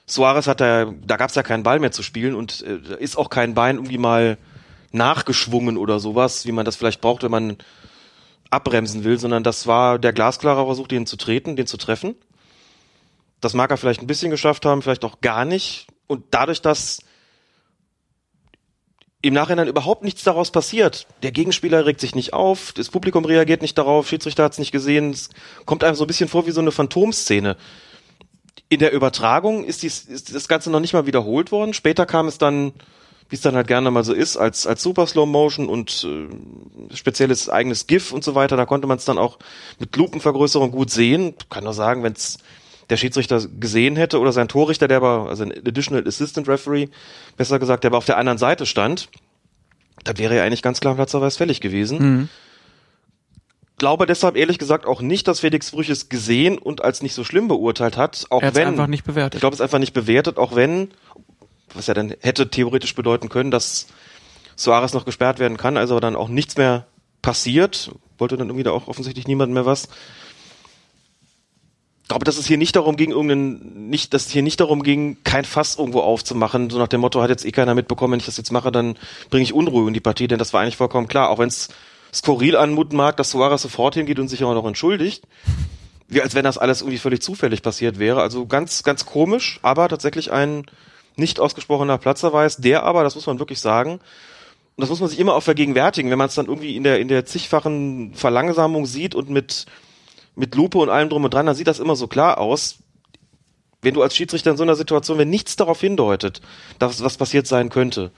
Suarez 0.05 0.47
hat 0.47 0.61
da, 0.61 0.85
da 0.85 1.17
gab 1.17 1.29
es 1.29 1.35
ja 1.35 1.43
keinen 1.43 1.63
Ball 1.63 1.79
mehr 1.79 1.91
zu 1.91 2.03
spielen 2.03 2.35
und 2.35 2.61
äh, 2.61 2.97
ist 2.99 3.17
auch 3.17 3.29
kein 3.29 3.53
Bein 3.53 3.77
irgendwie 3.77 3.97
mal 3.97 4.37
nachgeschwungen 4.91 5.77
oder 5.77 5.99
sowas, 5.99 6.45
wie 6.45 6.51
man 6.51 6.65
das 6.65 6.75
vielleicht 6.75 7.01
braucht, 7.01 7.23
wenn 7.23 7.31
man 7.31 7.57
abbremsen 8.49 9.03
will, 9.03 9.17
sondern 9.17 9.43
das 9.43 9.65
war 9.65 9.97
der 9.97 10.13
glasklare 10.13 10.65
Versuch, 10.65 10.87
den 10.87 11.05
zu 11.05 11.15
treten, 11.15 11.55
den 11.55 11.65
zu 11.65 11.77
treffen. 11.77 12.15
Das 13.39 13.53
mag 13.53 13.71
er 13.71 13.77
vielleicht 13.77 14.01
ein 14.01 14.07
bisschen 14.07 14.29
geschafft 14.29 14.65
haben, 14.65 14.81
vielleicht 14.81 15.05
auch 15.05 15.21
gar 15.21 15.45
nicht. 15.45 15.87
Und 16.07 16.25
dadurch, 16.31 16.61
dass 16.61 16.99
im 19.21 19.33
Nachhinein 19.33 19.67
überhaupt 19.67 20.03
nichts 20.03 20.23
daraus 20.23 20.51
passiert. 20.51 21.07
Der 21.21 21.31
Gegenspieler 21.31 21.85
regt 21.85 22.01
sich 22.01 22.15
nicht 22.15 22.33
auf, 22.33 22.71
das 22.73 22.89
Publikum 22.89 23.23
reagiert 23.25 23.61
nicht 23.61 23.77
darauf, 23.77 24.07
Schiedsrichter 24.07 24.43
hat 24.43 24.53
es 24.53 24.59
nicht 24.59 24.71
gesehen. 24.71 25.11
Es 25.11 25.29
kommt 25.65 25.83
einem 25.83 25.95
so 25.95 26.03
ein 26.03 26.07
bisschen 26.07 26.29
vor 26.29 26.47
wie 26.47 26.51
so 26.51 26.61
eine 26.61 26.71
Phantomszene. 26.71 27.55
In 28.69 28.79
der 28.79 28.93
Übertragung 28.93 29.63
ist, 29.63 29.83
dies, 29.83 30.05
ist 30.05 30.33
das 30.33 30.47
Ganze 30.47 30.71
noch 30.71 30.79
nicht 30.79 30.93
mal 30.93 31.05
wiederholt 31.05 31.51
worden. 31.51 31.73
Später 31.73 32.05
kam 32.05 32.27
es 32.27 32.37
dann, 32.37 32.71
wie 33.29 33.35
es 33.35 33.41
dann 33.41 33.55
halt 33.55 33.67
gerne 33.67 33.91
mal 33.91 34.03
so 34.03 34.13
ist, 34.13 34.37
als, 34.37 34.65
als 34.65 34.81
Super 34.81 35.05
Slow 35.05 35.29
Motion 35.29 35.69
und 35.69 36.07
äh, 36.07 36.95
spezielles 36.95 37.49
eigenes 37.49 37.85
GIF 37.85 38.11
und 38.11 38.23
so 38.23 38.33
weiter. 38.33 38.57
Da 38.57 38.65
konnte 38.65 38.87
man 38.87 38.97
es 38.97 39.05
dann 39.05 39.17
auch 39.17 39.37
mit 39.77 39.95
Lupenvergrößerung 39.95 40.71
gut 40.71 40.89
sehen. 40.89 41.35
Kann 41.49 41.65
nur 41.65 41.73
sagen, 41.73 42.01
wenn 42.01 42.13
es 42.13 42.39
der 42.91 42.97
Schiedsrichter 42.97 43.41
gesehen 43.59 43.95
hätte 43.95 44.19
oder 44.19 44.33
sein 44.33 44.49
Torrichter, 44.49 44.87
der 44.87 44.97
aber, 44.97 45.29
also 45.29 45.43
ein 45.43 45.51
Additional 45.51 46.05
Assistant 46.05 46.47
Referee, 46.47 46.89
besser 47.37 47.57
gesagt, 47.57 47.83
der 47.83 47.89
aber 47.89 47.97
auf 47.97 48.05
der 48.05 48.17
anderen 48.17 48.37
Seite 48.37 48.65
stand, 48.65 49.09
dann 50.03 50.17
wäre 50.17 50.35
er 50.35 50.43
eigentlich 50.43 50.61
ganz 50.61 50.81
klar 50.81 50.95
platzerweise 50.95 51.37
fällig 51.37 51.61
gewesen. 51.61 51.99
Mhm. 51.99 52.29
Glaube 53.77 54.05
deshalb 54.05 54.35
ehrlich 54.35 54.59
gesagt 54.59 54.85
auch 54.85 55.01
nicht, 55.01 55.27
dass 55.27 55.39
Felix 55.39 55.71
Brüch 55.71 55.89
es 55.89 56.09
gesehen 56.09 56.57
und 56.59 56.83
als 56.83 57.01
nicht 57.01 57.15
so 57.15 57.23
schlimm 57.23 57.47
beurteilt 57.47 57.97
hat, 57.97 58.27
auch 58.29 58.43
Er 58.43 58.53
wenn 58.53 58.67
einfach 58.67 58.87
nicht 58.87 59.05
bewertet. 59.05 59.35
ich 59.35 59.39
glaube, 59.39 59.53
es 59.53 59.59
ist 59.59 59.63
einfach 59.63 59.79
nicht 59.79 59.93
bewertet, 59.93 60.37
auch 60.37 60.55
wenn, 60.55 60.89
was 61.73 61.87
ja 61.87 61.93
dann 61.93 62.13
hätte 62.19 62.49
theoretisch 62.49 62.93
bedeuten 62.93 63.29
können, 63.29 63.49
dass 63.49 63.87
Suarez 64.55 64.93
noch 64.93 65.05
gesperrt 65.05 65.39
werden 65.39 65.57
kann, 65.57 65.77
also 65.77 65.99
dann 65.99 66.15
auch 66.15 66.27
nichts 66.27 66.57
mehr 66.57 66.85
passiert. 67.21 67.91
Wollte 68.17 68.37
dann 68.37 68.49
irgendwie 68.49 68.63
da 68.63 68.71
auch 68.71 68.87
offensichtlich 68.87 69.27
niemand 69.27 69.53
mehr 69.53 69.65
was. 69.65 69.87
Glaube, 72.11 72.25
dass 72.25 72.37
es 72.37 72.45
hier 72.45 72.57
nicht 72.57 72.75
darum 72.75 72.97
ging, 72.97 73.11
irgendeinen, 73.11 73.89
nicht, 73.89 74.13
dass 74.13 74.25
es 74.25 74.31
hier 74.33 74.41
nicht 74.41 74.59
darum 74.59 74.83
ging, 74.83 75.15
kein 75.23 75.45
Fass 75.45 75.77
irgendwo 75.77 76.01
aufzumachen, 76.01 76.69
so 76.69 76.77
nach 76.77 76.89
dem 76.89 76.99
Motto, 76.99 77.21
hat 77.21 77.29
jetzt 77.29 77.45
eh 77.45 77.53
keiner 77.53 77.73
mitbekommen, 77.73 78.11
wenn 78.11 78.19
ich 78.19 78.25
das 78.25 78.35
jetzt 78.35 78.51
mache, 78.51 78.69
dann 78.69 78.97
bringe 79.29 79.43
ich 79.43 79.53
Unruhe 79.53 79.87
in 79.87 79.93
die 79.93 80.01
Partie, 80.01 80.27
denn 80.27 80.37
das 80.37 80.51
war 80.51 80.59
eigentlich 80.59 80.75
vollkommen 80.75 81.07
klar, 81.07 81.29
auch 81.29 81.39
wenn 81.39 81.47
es 81.47 81.69
skurril 82.13 82.57
anmuten 82.57 82.97
mag, 82.97 83.15
dass 83.15 83.29
Suarez 83.29 83.61
sofort 83.61 83.95
hingeht 83.95 84.19
und 84.19 84.27
sich 84.27 84.41
immer 84.41 84.53
noch 84.53 84.65
entschuldigt. 84.65 85.23
Wie 86.09 86.21
als 86.21 86.35
wenn 86.35 86.43
das 86.43 86.57
alles 86.57 86.81
irgendwie 86.81 86.97
völlig 86.97 87.21
zufällig 87.21 87.61
passiert 87.61 87.97
wäre. 87.97 88.21
Also 88.21 88.45
ganz, 88.45 88.83
ganz 88.83 89.05
komisch, 89.05 89.61
aber 89.61 89.87
tatsächlich 89.87 90.33
ein 90.33 90.65
nicht 91.15 91.39
ausgesprochener 91.39 91.97
Platzerweis, 91.97 92.57
der 92.57 92.83
aber, 92.83 93.05
das 93.05 93.15
muss 93.15 93.25
man 93.25 93.39
wirklich 93.39 93.61
sagen, 93.61 94.01
und 94.75 94.81
das 94.81 94.89
muss 94.89 94.99
man 94.99 95.07
sich 95.07 95.19
immer 95.19 95.33
auch 95.33 95.43
vergegenwärtigen, 95.43 96.11
wenn 96.11 96.17
man 96.17 96.27
es 96.27 96.35
dann 96.35 96.47
irgendwie 96.47 96.75
in 96.75 96.83
der, 96.83 96.99
in 96.99 97.07
der 97.07 97.25
zigfachen 97.25 98.13
Verlangsamung 98.15 98.85
sieht 98.85 99.15
und 99.15 99.29
mit, 99.29 99.65
mit 100.35 100.55
Lupe 100.55 100.77
und 100.77 100.89
allem 100.89 101.09
drum 101.09 101.23
und 101.23 101.33
dran, 101.33 101.45
dann 101.45 101.55
sieht 101.55 101.67
das 101.67 101.79
immer 101.79 101.95
so 101.95 102.07
klar 102.07 102.37
aus. 102.37 102.77
Wenn 103.81 103.93
du 103.93 104.01
als 104.01 104.15
Schiedsrichter 104.15 104.51
in 104.51 104.57
so 104.57 104.63
einer 104.63 104.75
Situation, 104.75 105.17
wenn 105.17 105.29
nichts 105.29 105.55
darauf 105.55 105.81
hindeutet, 105.81 106.41
dass 106.77 107.03
was 107.03 107.17
passiert 107.17 107.47
sein 107.47 107.69
könnte, 107.69 108.11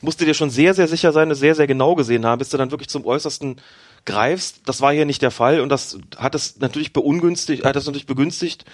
musst 0.00 0.20
du 0.20 0.24
dir 0.24 0.34
schon 0.34 0.50
sehr, 0.50 0.74
sehr 0.74 0.88
sicher 0.88 1.12
sein, 1.12 1.30
es 1.30 1.38
sehr, 1.38 1.54
sehr 1.54 1.66
genau 1.66 1.94
gesehen 1.94 2.26
haben, 2.26 2.38
bis 2.38 2.50
du 2.50 2.56
dann 2.56 2.70
wirklich 2.70 2.88
zum 2.88 3.06
Äußersten 3.06 3.56
greifst. 4.04 4.62
Das 4.66 4.80
war 4.80 4.92
hier 4.92 5.06
nicht 5.06 5.22
der 5.22 5.30
Fall 5.30 5.60
und 5.60 5.68
das 5.68 5.98
hat 6.16 6.34
es 6.34 6.58
natürlich 6.58 6.92
beungünstigt, 6.92 7.64
hat 7.64 7.76
es 7.76 7.86
natürlich 7.86 8.06
begünstigt, 8.06 8.64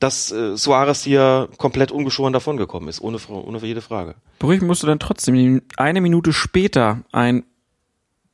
dass 0.00 0.32
äh, 0.32 0.56
Suarez 0.56 1.02
hier 1.02 1.48
komplett 1.56 1.92
ungeschoren 1.92 2.32
davongekommen 2.32 2.88
ist, 2.88 3.00
ohne, 3.00 3.18
ohne 3.28 3.58
jede 3.58 3.80
Frage. 3.80 4.14
Brüch 4.38 4.60
musste 4.62 4.86
dann 4.86 4.98
trotzdem 4.98 5.62
eine 5.76 6.00
Minute 6.00 6.32
später 6.32 7.02
ein 7.12 7.44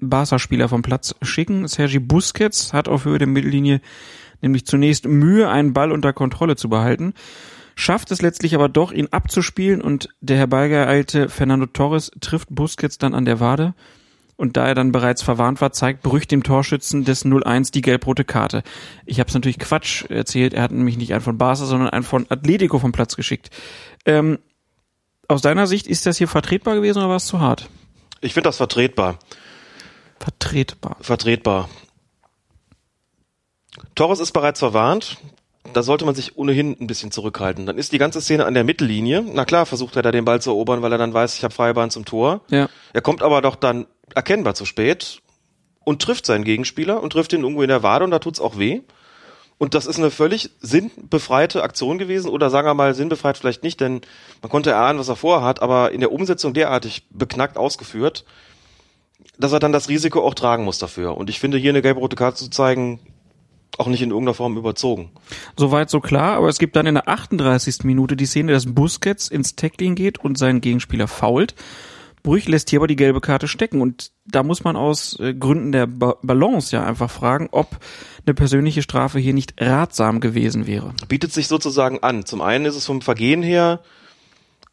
Barca-Spieler 0.00 0.68
vom 0.68 0.82
Platz 0.82 1.14
schicken. 1.22 1.66
Sergi 1.68 1.98
Busquets 1.98 2.72
hat 2.72 2.88
auf 2.88 3.04
Höhe 3.04 3.18
der 3.18 3.28
Mittellinie 3.28 3.80
nämlich 4.42 4.66
zunächst 4.66 5.06
Mühe, 5.06 5.48
einen 5.48 5.72
Ball 5.72 5.92
unter 5.92 6.12
Kontrolle 6.12 6.56
zu 6.56 6.68
behalten, 6.68 7.14
schafft 7.74 8.10
es 8.10 8.22
letztlich 8.22 8.54
aber 8.54 8.68
doch, 8.68 8.92
ihn 8.92 9.08
abzuspielen 9.10 9.80
und 9.80 10.08
der 10.20 10.36
herbeigeeilte 10.36 11.28
Fernando 11.28 11.66
Torres 11.66 12.10
trifft 12.20 12.48
Busquets 12.50 12.98
dann 12.98 13.14
an 13.14 13.24
der 13.24 13.40
Wade. 13.40 13.74
Und 14.36 14.56
da 14.56 14.66
er 14.66 14.74
dann 14.74 14.90
bereits 14.90 15.20
verwarnt 15.20 15.60
war, 15.60 15.70
zeigt 15.72 16.02
Brüch 16.02 16.26
dem 16.26 16.42
Torschützen 16.42 17.04
des 17.04 17.26
0-1 17.26 17.72
die 17.72 17.82
gelb-rote 17.82 18.24
Karte. 18.24 18.62
Ich 19.04 19.20
habe 19.20 19.28
es 19.28 19.34
natürlich 19.34 19.58
Quatsch 19.58 20.06
erzählt. 20.08 20.54
Er 20.54 20.62
hat 20.62 20.70
nämlich 20.70 20.96
nicht 20.96 21.12
einen 21.12 21.20
von 21.20 21.36
Barca, 21.36 21.66
sondern 21.66 21.90
einen 21.90 22.04
von 22.04 22.24
Atletico 22.30 22.78
vom 22.78 22.90
Platz 22.90 23.16
geschickt. 23.16 23.50
Ähm, 24.06 24.38
aus 25.28 25.42
deiner 25.42 25.66
Sicht 25.66 25.86
ist 25.86 26.06
das 26.06 26.16
hier 26.16 26.26
vertretbar 26.26 26.74
gewesen 26.74 27.00
oder 27.00 27.10
war 27.10 27.16
es 27.16 27.26
zu 27.26 27.38
hart? 27.38 27.68
Ich 28.22 28.32
finde 28.32 28.48
das 28.48 28.56
vertretbar. 28.56 29.18
Vertretbar. 30.20 30.96
vertretbar. 31.00 31.68
Torres 33.94 34.20
ist 34.20 34.32
bereits 34.32 34.58
verwarnt. 34.58 35.16
Da 35.72 35.82
sollte 35.82 36.04
man 36.04 36.14
sich 36.14 36.36
ohnehin 36.36 36.76
ein 36.80 36.86
bisschen 36.86 37.10
zurückhalten. 37.10 37.66
Dann 37.66 37.78
ist 37.78 37.92
die 37.92 37.98
ganze 37.98 38.20
Szene 38.20 38.44
an 38.44 38.54
der 38.54 38.64
Mittellinie. 38.64 39.22
Na 39.22 39.44
klar, 39.44 39.66
versucht 39.66 39.96
er 39.96 40.02
da 40.02 40.10
den 40.10 40.24
Ball 40.24 40.40
zu 40.40 40.50
erobern, 40.50 40.82
weil 40.82 40.92
er 40.92 40.98
dann 40.98 41.14
weiß, 41.14 41.36
ich 41.36 41.44
habe 41.44 41.54
freie 41.54 41.74
Bahn 41.74 41.90
zum 41.90 42.04
Tor. 42.04 42.40
Ja. 42.48 42.68
Er 42.92 43.02
kommt 43.02 43.22
aber 43.22 43.40
doch 43.40 43.56
dann 43.56 43.86
erkennbar 44.14 44.54
zu 44.54 44.64
spät 44.64 45.20
und 45.84 46.02
trifft 46.02 46.26
seinen 46.26 46.44
Gegenspieler 46.44 47.02
und 47.02 47.12
trifft 47.12 47.32
ihn 47.32 47.42
irgendwo 47.42 47.62
in 47.62 47.68
der 47.68 47.82
Wade 47.82 48.04
und 48.04 48.10
da 48.10 48.18
tut's 48.18 48.40
auch 48.40 48.58
weh. 48.58 48.80
Und 49.58 49.74
das 49.74 49.84
ist 49.84 49.98
eine 49.98 50.10
völlig 50.10 50.50
sinnbefreite 50.60 51.62
Aktion 51.62 51.98
gewesen 51.98 52.30
oder 52.30 52.48
sagen 52.48 52.66
wir 52.66 52.74
mal 52.74 52.94
sinnbefreit 52.94 53.36
vielleicht 53.36 53.62
nicht, 53.62 53.80
denn 53.80 54.00
man 54.40 54.50
konnte 54.50 54.70
erahnen, 54.70 54.98
was 54.98 55.08
er 55.08 55.16
vorhat, 55.16 55.60
aber 55.60 55.92
in 55.92 56.00
der 56.00 56.12
Umsetzung 56.12 56.54
derartig 56.54 57.06
beknackt 57.10 57.58
ausgeführt, 57.58 58.24
dass 59.40 59.52
er 59.52 59.58
dann 59.58 59.72
das 59.72 59.88
Risiko 59.88 60.24
auch 60.24 60.34
tragen 60.34 60.64
muss 60.64 60.78
dafür. 60.78 61.16
Und 61.16 61.30
ich 61.30 61.40
finde, 61.40 61.58
hier 61.58 61.70
eine 61.70 61.82
gelb-rote 61.82 62.16
Karte 62.16 62.36
zu 62.36 62.50
zeigen, 62.50 63.00
auch 63.78 63.86
nicht 63.86 64.02
in 64.02 64.10
irgendeiner 64.10 64.34
Form 64.34 64.56
überzogen. 64.56 65.10
Soweit 65.56 65.90
so 65.90 66.00
klar, 66.00 66.36
aber 66.36 66.48
es 66.48 66.58
gibt 66.58 66.76
dann 66.76 66.86
in 66.86 66.94
der 66.94 67.08
38. 67.08 67.84
Minute 67.84 68.16
die 68.16 68.26
Szene, 68.26 68.52
dass 68.52 68.72
Busquets 68.74 69.28
ins 69.28 69.56
Tackling 69.56 69.94
geht 69.94 70.18
und 70.18 70.36
seinen 70.36 70.60
Gegenspieler 70.60 71.08
fault. 71.08 71.54
Brüch 72.22 72.46
lässt 72.48 72.68
hier 72.68 72.80
aber 72.80 72.86
die 72.86 72.96
gelbe 72.96 73.22
Karte 73.22 73.48
stecken 73.48 73.80
und 73.80 74.10
da 74.26 74.42
muss 74.42 74.62
man 74.62 74.76
aus 74.76 75.18
äh, 75.20 75.32
Gründen 75.32 75.72
der 75.72 75.86
ba 75.86 76.16
Balance 76.22 76.76
ja 76.76 76.84
einfach 76.84 77.10
fragen, 77.10 77.48
ob 77.50 77.78
eine 78.26 78.34
persönliche 78.34 78.82
Strafe 78.82 79.18
hier 79.18 79.32
nicht 79.32 79.54
ratsam 79.58 80.20
gewesen 80.20 80.66
wäre. 80.66 80.92
Bietet 81.08 81.32
sich 81.32 81.48
sozusagen 81.48 82.02
an. 82.02 82.26
Zum 82.26 82.42
einen 82.42 82.66
ist 82.66 82.76
es 82.76 82.84
vom 82.84 83.00
Vergehen 83.00 83.42
her 83.42 83.80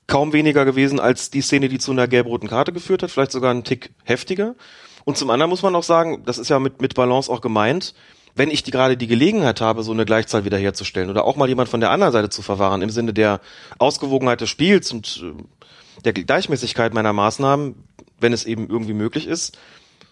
kaum 0.07 0.33
weniger 0.33 0.65
gewesen 0.65 0.99
als 0.99 1.29
die 1.29 1.41
Szene, 1.41 1.67
die 1.69 1.79
zu 1.79 1.91
einer 1.91 2.07
gelb-roten 2.07 2.47
Karte 2.47 2.73
geführt 2.73 3.03
hat, 3.03 3.11
vielleicht 3.11 3.31
sogar 3.31 3.51
einen 3.51 3.63
Tick 3.63 3.91
heftiger. 4.03 4.55
Und 5.03 5.17
zum 5.17 5.29
anderen 5.29 5.49
muss 5.49 5.63
man 5.63 5.75
auch 5.75 5.83
sagen, 5.83 6.23
das 6.25 6.37
ist 6.37 6.49
ja 6.49 6.59
mit, 6.59 6.81
mit 6.81 6.95
Balance 6.95 7.31
auch 7.31 7.41
gemeint, 7.41 7.93
wenn 8.35 8.51
ich 8.51 8.63
die, 8.63 8.71
gerade 8.71 8.97
die 8.97 9.07
Gelegenheit 9.07 9.61
habe, 9.61 9.83
so 9.83 9.91
eine 9.91 10.05
Gleichzahl 10.05 10.45
wiederherzustellen 10.45 11.09
oder 11.09 11.25
auch 11.25 11.35
mal 11.35 11.49
jemand 11.49 11.69
von 11.69 11.79
der 11.79 11.91
anderen 11.91 12.13
Seite 12.13 12.29
zu 12.29 12.41
verwahren, 12.41 12.81
im 12.81 12.89
Sinne 12.89 13.13
der 13.13 13.41
Ausgewogenheit 13.79 14.41
des 14.41 14.49
Spiels 14.49 14.91
und 14.91 15.23
äh, 15.23 16.03
der 16.03 16.13
Gleichmäßigkeit 16.13 16.93
meiner 16.93 17.13
Maßnahmen, 17.13 17.75
wenn 18.19 18.33
es 18.33 18.45
eben 18.45 18.69
irgendwie 18.69 18.93
möglich 18.93 19.27
ist, 19.27 19.57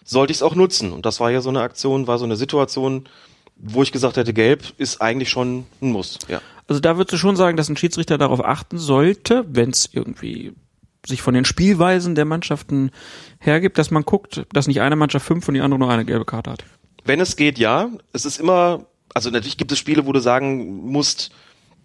sollte 0.04 0.32
ich 0.32 0.38
es 0.38 0.42
auch 0.42 0.54
nutzen. 0.54 0.92
Und 0.92 1.06
das 1.06 1.20
war 1.20 1.30
ja 1.30 1.40
so 1.40 1.48
eine 1.48 1.60
Aktion, 1.60 2.06
war 2.06 2.18
so 2.18 2.24
eine 2.24 2.36
Situation, 2.36 3.08
wo 3.56 3.82
ich 3.82 3.92
gesagt 3.92 4.16
hätte, 4.16 4.32
gelb 4.32 4.72
ist 4.78 5.00
eigentlich 5.00 5.30
schon 5.30 5.66
ein 5.80 5.90
Muss. 5.90 6.18
Ja. 6.28 6.40
Also 6.68 6.80
da 6.80 6.96
würdest 6.96 7.12
du 7.12 7.16
schon 7.16 7.36
sagen, 7.36 7.56
dass 7.56 7.68
ein 7.68 7.76
Schiedsrichter 7.76 8.18
darauf 8.18 8.44
achten 8.44 8.78
sollte, 8.78 9.44
wenn 9.48 9.70
es 9.70 9.88
irgendwie 9.92 10.52
sich 11.06 11.22
von 11.22 11.34
den 11.34 11.44
Spielweisen 11.44 12.14
der 12.14 12.24
Mannschaften 12.24 12.90
hergibt, 13.38 13.78
dass 13.78 13.90
man 13.90 14.04
guckt, 14.04 14.44
dass 14.52 14.66
nicht 14.66 14.80
eine 14.80 14.96
Mannschaft 14.96 15.24
fünf 15.24 15.46
und 15.46 15.54
die 15.54 15.60
andere 15.60 15.78
nur 15.78 15.90
eine 15.90 16.04
gelbe 16.04 16.24
Karte 16.24 16.50
hat. 16.50 16.64
Wenn 17.04 17.20
es 17.20 17.36
geht, 17.36 17.58
ja. 17.58 17.88
Es 18.12 18.24
ist 18.24 18.40
immer, 18.40 18.86
also 19.14 19.30
natürlich 19.30 19.56
gibt 19.56 19.70
es 19.70 19.78
Spiele, 19.78 20.06
wo 20.06 20.12
du 20.12 20.20
sagen 20.20 20.90
musst, 20.90 21.30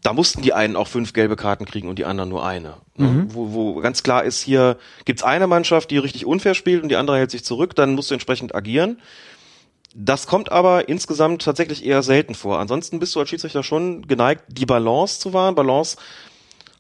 da 0.02 0.14
mussten 0.14 0.42
die 0.42 0.54
einen 0.54 0.76
auch 0.76 0.88
fünf 0.88 1.14
gelbe 1.14 1.36
Karten 1.36 1.66
kriegen 1.66 1.88
und 1.88 2.00
die 2.00 2.06
anderen 2.06 2.30
nur 2.30 2.44
eine. 2.44 2.78
Ne? 2.98 3.28
Wo, 3.30 3.54
wo 3.54 3.76
ganz 3.82 4.02
klar 4.02 4.24
ist, 4.24 4.42
hier 4.42 4.78
gibt's 5.06 5.22
eine 5.22 5.46
Mannschaft, 5.46 5.92
die 5.92 6.00
richtig 6.00 6.26
unfair 6.26 6.56
spielt 6.56 6.82
und 6.82 6.90
die 6.90 6.96
andere 6.96 7.18
hält 7.18 7.30
sich 7.30 7.44
zurück, 7.44 7.76
dann 7.76 7.94
musst 7.94 8.10
du 8.10 8.16
entsprechend 8.16 8.56
agieren. 8.56 9.00
Das 9.94 10.26
kommt 10.28 10.52
aber 10.52 10.88
insgesamt 10.88 11.42
tatsächlich 11.42 11.86
eher 11.86 12.02
selten 12.02 12.34
vor. 12.34 12.60
Ansonsten 12.60 13.00
bist 13.00 13.14
du 13.16 13.20
als 13.20 13.30
Schiedsrichter 13.30 13.64
schon 13.64 14.08
geneigt, 14.08 14.46
die 14.48 14.66
Balance 14.66 15.20
zu 15.20 15.34
wahren. 15.34 15.56
Balance 15.56 15.98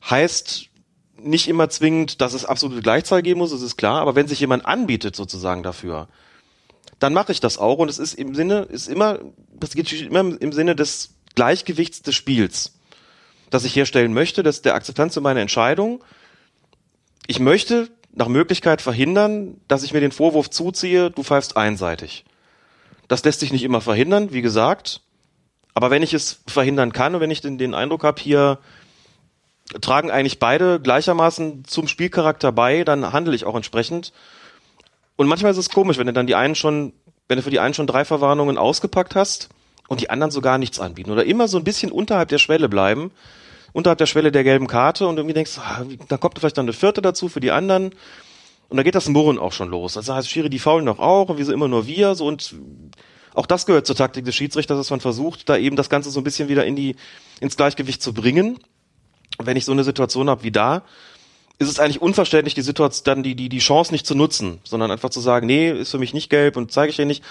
heißt 0.10 0.70
nicht 1.18 1.48
immer 1.48 1.70
zwingend, 1.70 2.22
dass 2.22 2.34
es 2.34 2.46
absolute 2.46 2.82
Gleichzahl 2.82 3.22
geben 3.22 3.40
muss, 3.40 3.52
das 3.52 3.62
ist 3.62 3.78
klar, 3.78 4.02
aber 4.02 4.16
wenn 4.16 4.28
sich 4.28 4.40
jemand 4.40 4.66
anbietet 4.66 5.16
sozusagen 5.16 5.62
dafür, 5.62 6.08
dann 7.00 7.14
mache 7.14 7.32
ich 7.32 7.40
das 7.40 7.58
auch 7.58 7.78
und 7.78 7.90
es 7.90 8.00
ist 8.00 8.14
im 8.14 8.34
Sinne, 8.34 8.62
ist 8.62 8.88
immer, 8.88 9.20
das 9.54 9.74
geht 9.74 9.92
immer 9.92 10.20
im 10.20 10.52
Sinne 10.52 10.76
des 10.76 11.16
Gleichgewichts 11.36 12.02
des 12.02 12.16
Spiels, 12.16 12.74
das 13.50 13.66
ich 13.66 13.76
herstellen 13.76 14.14
möchte, 14.14 14.44
dass 14.44 14.62
der 14.62 14.76
Akzeptanz 14.76 15.14
für 15.14 15.22
meine 15.22 15.42
Entscheidung. 15.42 16.04
Ich 17.28 17.40
möchte 17.40 17.90
nach 18.14 18.28
Möglichkeit 18.28 18.82
verhindern, 18.82 19.60
dass 19.68 19.84
ich 19.84 19.94
mir 19.94 20.02
den 20.02 20.12
Vorwurf 20.12 20.50
zuziehe, 20.50 21.12
du 21.12 21.24
pfeifst 21.24 21.56
einseitig. 21.56 22.26
Das 23.12 23.26
lässt 23.26 23.42
sich 23.42 23.52
nicht 23.52 23.64
immer 23.64 23.82
verhindern, 23.82 24.32
wie 24.32 24.42
gesagt. 24.42 25.02
Aber 25.74 25.92
wenn 25.92 26.02
ich 26.02 26.14
es 26.14 26.40
verhindern 26.48 26.94
kann 26.94 27.14
und 27.14 27.20
wenn 27.20 27.30
ich 27.30 27.42
den, 27.42 27.58
den 27.58 27.74
Eindruck 27.74 28.06
habe, 28.06 28.22
hier 28.22 28.58
tragen 29.82 30.10
eigentlich 30.10 30.40
beide 30.40 30.80
gleichermaßen 30.80 31.66
zum 31.66 31.90
Spielcharakter 31.90 32.54
bei, 32.54 32.86
dann 32.86 33.12
handle 33.12 33.36
ich 33.36 33.44
auch 33.44 33.58
entsprechend. 33.58 34.14
Und 35.18 35.28
manchmal 35.28 35.52
ist 35.52 35.58
es 35.58 35.70
komisch, 35.70 35.98
wenn 35.98 36.08
du 36.08 36.14
dann 36.14 36.26
die 36.26 36.36
einen 36.36 36.56
schon, 36.56 36.94
wenn 37.28 37.36
du 37.36 37.44
für 37.44 37.50
die 37.50 37.60
einen 37.60 37.74
schon 37.74 37.86
drei 37.86 38.06
Verwarnungen 38.06 38.58
ausgepackt 38.58 39.14
hast 39.14 39.50
und 39.90 40.00
die 40.00 40.10
anderen 40.10 40.32
so 40.32 40.40
gar 40.40 40.58
nichts 40.58 40.80
anbieten 40.80 41.12
oder 41.12 41.26
immer 41.26 41.50
so 41.50 41.58
ein 41.58 41.66
bisschen 41.66 41.92
unterhalb 41.92 42.30
der 42.30 42.38
Schwelle 42.38 42.70
bleiben, 42.70 43.12
unterhalb 43.74 43.98
der 43.98 44.06
Schwelle 44.06 44.32
der 44.32 44.46
gelben 44.46 44.68
Karte 44.68 45.06
und 45.06 45.18
irgendwie 45.18 45.34
denkst, 45.34 45.58
ah, 45.58 45.84
da 46.08 46.16
kommt 46.16 46.40
vielleicht 46.40 46.58
dann 46.58 46.64
eine 46.64 46.72
vierte 46.72 47.02
dazu 47.02 47.28
für 47.28 47.42
die 47.42 47.52
anderen. 47.52 47.94
Und 48.72 48.78
da 48.78 48.84
geht 48.84 48.96
das 48.96 49.10
Murren 49.10 49.38
auch 49.38 49.52
schon 49.52 49.68
los. 49.70 49.98
Also 49.98 50.16
heißt 50.16 50.30
Schiri, 50.30 50.50
die 50.50 50.58
faulen 50.58 50.86
doch 50.86 51.00
auch 51.00 51.28
und 51.28 51.38
wieso 51.38 51.52
immer 51.52 51.68
nur 51.68 51.88
wir, 51.88 52.16
so 52.16 52.26
und 52.26 52.56
auch 53.34 53.46
das 53.46 53.66
gehört 53.66 53.86
zur 53.86 53.98
Taktik 53.98 54.24
des 54.24 54.34
Schiedsrichters, 54.34 54.78
dass 54.78 54.90
man 54.90 55.02
versucht, 55.02 55.50
da 55.50 55.58
eben 55.58 55.76
das 55.76 55.90
Ganze 55.90 56.10
so 56.10 56.22
ein 56.22 56.24
bisschen 56.24 56.48
wieder 56.48 56.66
in 56.66 56.78
die, 56.78 56.96
ins 57.42 57.58
Gleichgewicht 57.58 58.02
zu 58.02 58.14
bringen. 58.14 58.60
Wenn 59.38 59.58
ich 59.58 59.66
so 59.66 59.74
eine 59.74 59.84
Situation 59.84 60.30
habe 60.30 60.44
wie 60.44 60.52
da, 60.52 60.84
ist 61.60 61.68
es 61.68 61.82
eigentlich 61.82 62.02
unverständlich, 62.02 62.54
die 62.54 62.62
Situation, 62.62 63.04
dann 63.04 63.24
die, 63.24 63.36
die, 63.36 63.50
die 63.50 63.60
Chance 63.60 63.92
nicht 63.92 64.08
zu 64.08 64.16
nutzen, 64.16 64.62
sondern 64.64 64.90
einfach 64.90 65.10
zu 65.10 65.20
sagen, 65.20 65.48
nee, 65.48 65.70
ist 65.70 65.92
für 65.92 66.00
mich 66.00 66.14
nicht 66.14 66.30
gelb 66.30 66.56
und 66.56 66.72
zeige 66.72 66.92
ich 66.92 66.96
dir 66.96 67.06
nicht. 67.06 67.26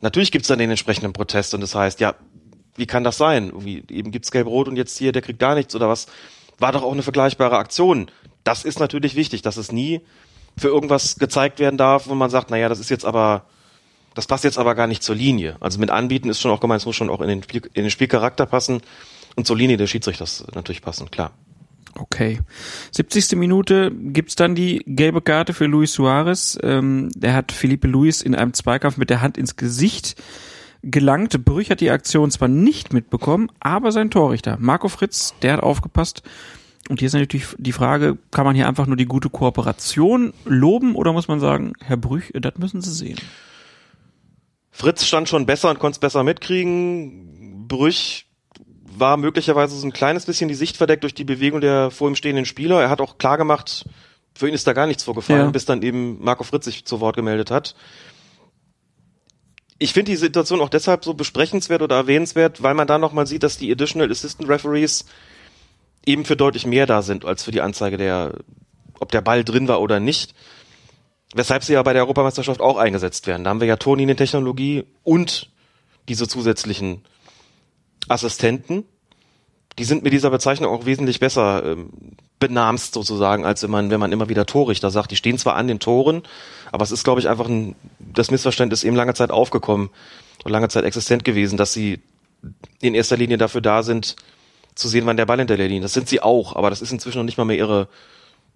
Natürlich 0.00 0.32
gibt's 0.32 0.48
dann 0.48 0.58
den 0.58 0.70
entsprechenden 0.70 1.12
Protest 1.12 1.54
und 1.54 1.60
das 1.60 1.76
heißt, 1.76 2.00
ja, 2.00 2.16
wie 2.74 2.86
kann 2.86 3.04
das 3.04 3.18
sein? 3.18 3.50
Irgendwie, 3.50 3.84
eben 3.88 4.10
gibt's 4.10 4.32
gelb-rot 4.32 4.66
und 4.66 4.74
jetzt 4.74 4.98
hier, 4.98 5.12
der 5.12 5.22
kriegt 5.22 5.38
gar 5.38 5.54
nichts 5.54 5.76
oder 5.76 5.88
was? 5.88 6.08
War 6.58 6.72
doch 6.72 6.82
auch 6.82 6.92
eine 6.92 7.02
vergleichbare 7.02 7.58
Aktion. 7.58 8.10
Das 8.44 8.64
ist 8.64 8.78
natürlich 8.78 9.16
wichtig, 9.16 9.42
dass 9.42 9.56
es 9.56 9.72
nie 9.72 10.00
für 10.56 10.68
irgendwas 10.68 11.16
gezeigt 11.16 11.58
werden 11.58 11.76
darf, 11.76 12.06
wo 12.08 12.14
man 12.14 12.30
sagt, 12.30 12.50
naja, 12.50 12.68
das 12.68 12.78
ist 12.78 12.90
jetzt 12.90 13.04
aber, 13.04 13.46
das 14.14 14.26
passt 14.26 14.44
jetzt 14.44 14.58
aber 14.58 14.74
gar 14.74 14.86
nicht 14.86 15.02
zur 15.02 15.16
Linie. 15.16 15.56
Also 15.60 15.78
mit 15.78 15.90
Anbieten 15.90 16.28
ist 16.28 16.40
schon 16.40 16.50
auch 16.50 16.60
gemeint, 16.60 16.80
es 16.80 16.86
muss 16.86 16.96
schon 16.96 17.10
auch 17.10 17.20
in 17.20 17.28
den, 17.28 17.42
Spiel, 17.42 17.62
in 17.72 17.82
den 17.82 17.90
Spielcharakter 17.90 18.46
passen 18.46 18.82
und 19.34 19.46
zur 19.46 19.56
Linie 19.56 19.76
des 19.76 19.90
Schiedsrichters 19.90 20.44
natürlich 20.54 20.82
passen, 20.82 21.10
klar. 21.10 21.32
Okay. 21.96 22.40
70. 22.90 23.36
Minute 23.36 23.92
gibt's 23.92 24.34
dann 24.34 24.54
die 24.54 24.82
gelbe 24.86 25.22
Karte 25.22 25.54
für 25.54 25.66
Luis 25.66 25.92
Suarez. 25.92 26.58
Ähm, 26.62 27.08
der 27.14 27.34
hat 27.34 27.52
Felipe 27.52 27.86
Luis 27.86 28.20
in 28.20 28.34
einem 28.34 28.52
Zweikampf 28.52 28.96
mit 28.96 29.10
der 29.10 29.22
Hand 29.22 29.38
ins 29.38 29.54
Gesicht 29.56 30.16
gelangt. 30.90 31.44
Brüch 31.44 31.70
hat 31.70 31.80
die 31.80 31.90
Aktion 31.90 32.30
zwar 32.30 32.48
nicht 32.48 32.92
mitbekommen, 32.92 33.50
aber 33.60 33.92
sein 33.92 34.10
Torrichter, 34.10 34.56
Marco 34.60 34.88
Fritz, 34.88 35.34
der 35.42 35.54
hat 35.54 35.62
aufgepasst. 35.62 36.22
Und 36.90 36.98
hier 37.00 37.06
ist 37.06 37.14
natürlich 37.14 37.46
die 37.56 37.72
Frage, 37.72 38.18
kann 38.30 38.44
man 38.44 38.54
hier 38.54 38.68
einfach 38.68 38.86
nur 38.86 38.96
die 38.96 39.06
gute 39.06 39.30
Kooperation 39.30 40.34
loben 40.44 40.94
oder 40.94 41.12
muss 41.14 41.28
man 41.28 41.40
sagen, 41.40 41.72
Herr 41.80 41.96
Brüch, 41.96 42.30
das 42.34 42.58
müssen 42.58 42.82
Sie 42.82 42.92
sehen? 42.92 43.18
Fritz 44.70 45.04
stand 45.04 45.28
schon 45.28 45.46
besser 45.46 45.70
und 45.70 45.78
konnte 45.78 45.96
es 45.96 46.00
besser 46.00 46.24
mitkriegen. 46.24 47.66
Brüch 47.68 48.26
war 48.96 49.16
möglicherweise 49.16 49.76
so 49.76 49.86
ein 49.86 49.92
kleines 49.92 50.26
bisschen 50.26 50.48
die 50.48 50.54
Sicht 50.54 50.76
verdeckt 50.76 51.02
durch 51.04 51.14
die 51.14 51.24
Bewegung 51.24 51.60
der 51.60 51.90
vor 51.90 52.08
ihm 52.08 52.16
stehenden 52.16 52.44
Spieler. 52.44 52.80
Er 52.82 52.90
hat 52.90 53.00
auch 53.00 53.18
klar 53.18 53.38
gemacht, 53.38 53.86
für 54.34 54.48
ihn 54.48 54.54
ist 54.54 54.66
da 54.66 54.72
gar 54.72 54.86
nichts 54.86 55.04
vorgefallen, 55.04 55.46
Ja. 55.46 55.50
bis 55.50 55.64
dann 55.64 55.82
eben 55.82 56.22
Marco 56.22 56.44
Fritz 56.44 56.64
sich 56.66 56.84
zu 56.84 57.00
Wort 57.00 57.16
gemeldet 57.16 57.50
hat. 57.50 57.74
Ich 59.78 59.92
finde 59.92 60.12
die 60.12 60.16
Situation 60.16 60.60
auch 60.60 60.68
deshalb 60.68 61.04
so 61.04 61.14
besprechenswert 61.14 61.82
oder 61.82 61.96
erwähnenswert, 61.96 62.62
weil 62.62 62.74
man 62.74 62.86
da 62.86 62.98
nochmal 62.98 63.26
sieht, 63.26 63.42
dass 63.42 63.58
die 63.58 63.70
Additional 63.72 64.10
Assistant 64.10 64.48
Referees 64.48 65.04
eben 66.06 66.24
für 66.24 66.36
deutlich 66.36 66.66
mehr 66.66 66.86
da 66.86 67.02
sind 67.02 67.24
als 67.24 67.42
für 67.42 67.50
die 67.50 67.60
Anzeige 67.60 67.96
der, 67.96 68.34
ob 69.00 69.10
der 69.10 69.20
Ball 69.20 69.42
drin 69.44 69.68
war 69.68 69.80
oder 69.80 70.00
nicht. 70.00 70.34
Weshalb 71.34 71.64
sie 71.64 71.72
ja 71.72 71.82
bei 71.82 71.92
der 71.92 72.02
Europameisterschaft 72.02 72.60
auch 72.60 72.76
eingesetzt 72.76 73.26
werden. 73.26 73.42
Da 73.42 73.50
haben 73.50 73.60
wir 73.60 73.66
ja 73.66 73.76
Tonlinientechnologie 73.76 74.84
und 75.02 75.50
diese 76.08 76.28
zusätzlichen 76.28 77.02
Assistenten. 78.08 78.84
Die 79.78 79.84
sind 79.84 80.04
mit 80.04 80.12
dieser 80.12 80.30
Bezeichnung 80.30 80.70
auch 80.70 80.86
wesentlich 80.86 81.20
besser 81.20 81.64
ähm, 81.64 81.90
benamst 82.38 82.94
sozusagen, 82.94 83.44
als 83.44 83.62
wenn 83.62 83.70
man, 83.70 83.90
wenn 83.90 84.00
man 84.00 84.12
immer 84.12 84.28
wieder 84.28 84.46
Torrichter 84.46 84.90
sagt. 84.90 85.10
Die 85.10 85.16
stehen 85.16 85.38
zwar 85.38 85.56
an 85.56 85.66
den 85.66 85.80
Toren, 85.80 86.22
aber 86.72 86.84
es 86.84 86.92
ist, 86.92 87.04
glaube 87.04 87.20
ich, 87.20 87.28
einfach 87.28 87.48
ein, 87.48 87.74
das 87.98 88.30
Missverständnis 88.30 88.80
ist 88.80 88.84
eben 88.84 88.96
lange 88.96 89.14
Zeit 89.14 89.30
aufgekommen 89.30 89.90
und 90.44 90.50
lange 90.50 90.68
Zeit 90.68 90.84
existent 90.84 91.24
gewesen, 91.24 91.56
dass 91.56 91.72
sie 91.72 92.00
in 92.80 92.94
erster 92.94 93.16
Linie 93.16 93.38
dafür 93.38 93.60
da 93.60 93.82
sind, 93.82 94.16
zu 94.74 94.88
sehen, 94.88 95.06
wann 95.06 95.16
der 95.16 95.26
Ball 95.26 95.38
hinter 95.38 95.56
der 95.56 95.68
Linie. 95.68 95.82
Das 95.82 95.92
sind 95.92 96.08
sie 96.08 96.20
auch, 96.20 96.56
aber 96.56 96.70
das 96.70 96.82
ist 96.82 96.92
inzwischen 96.92 97.18
noch 97.18 97.24
nicht 97.24 97.38
mal 97.38 97.44
mehr 97.44 97.56
ihre 97.56 97.88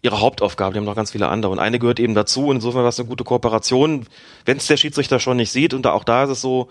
ihre 0.02 0.20
Hauptaufgabe. 0.20 0.72
Die 0.72 0.78
haben 0.78 0.84
noch 0.84 0.94
ganz 0.94 1.10
viele 1.10 1.28
andere 1.28 1.50
und 1.50 1.58
eine 1.58 1.78
gehört 1.78 1.98
eben 1.98 2.14
dazu. 2.14 2.52
Insofern 2.52 2.82
war 2.82 2.88
es 2.88 3.00
eine 3.00 3.08
gute 3.08 3.24
Kooperation, 3.24 4.06
wenn 4.44 4.58
es 4.58 4.66
der 4.66 4.76
Schiedsrichter 4.76 5.18
schon 5.18 5.36
nicht 5.36 5.50
sieht. 5.50 5.74
Und 5.74 5.82
da 5.82 5.92
auch 5.92 6.05
da 6.05 6.24
ist 6.24 6.30
es 6.30 6.40
so, 6.40 6.68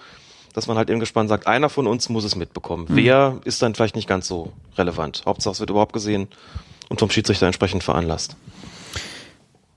dass 0.57 0.65
man 0.65 0.75
halt 0.75 0.89
im 0.89 0.99
Gespann 0.99 1.27
sagt, 1.27 1.45
einer 1.45 1.69
von 1.69 1.85
uns 1.85 2.09
muss 2.09 2.23
es 2.23 2.35
mitbekommen. 2.35 2.87
Wer 2.89 3.39
ist 3.43 3.61
dann 3.61 3.75
vielleicht 3.75 3.95
nicht 3.95 4.09
ganz 4.09 4.27
so 4.27 4.53
relevant. 4.75 5.21
Hauptsache 5.27 5.51
es 5.51 5.59
wird 5.59 5.69
überhaupt 5.69 5.93
gesehen 5.93 6.29
und 6.89 6.99
vom 6.99 7.11
Schiedsrichter 7.11 7.45
entsprechend 7.45 7.83
veranlasst. 7.83 8.35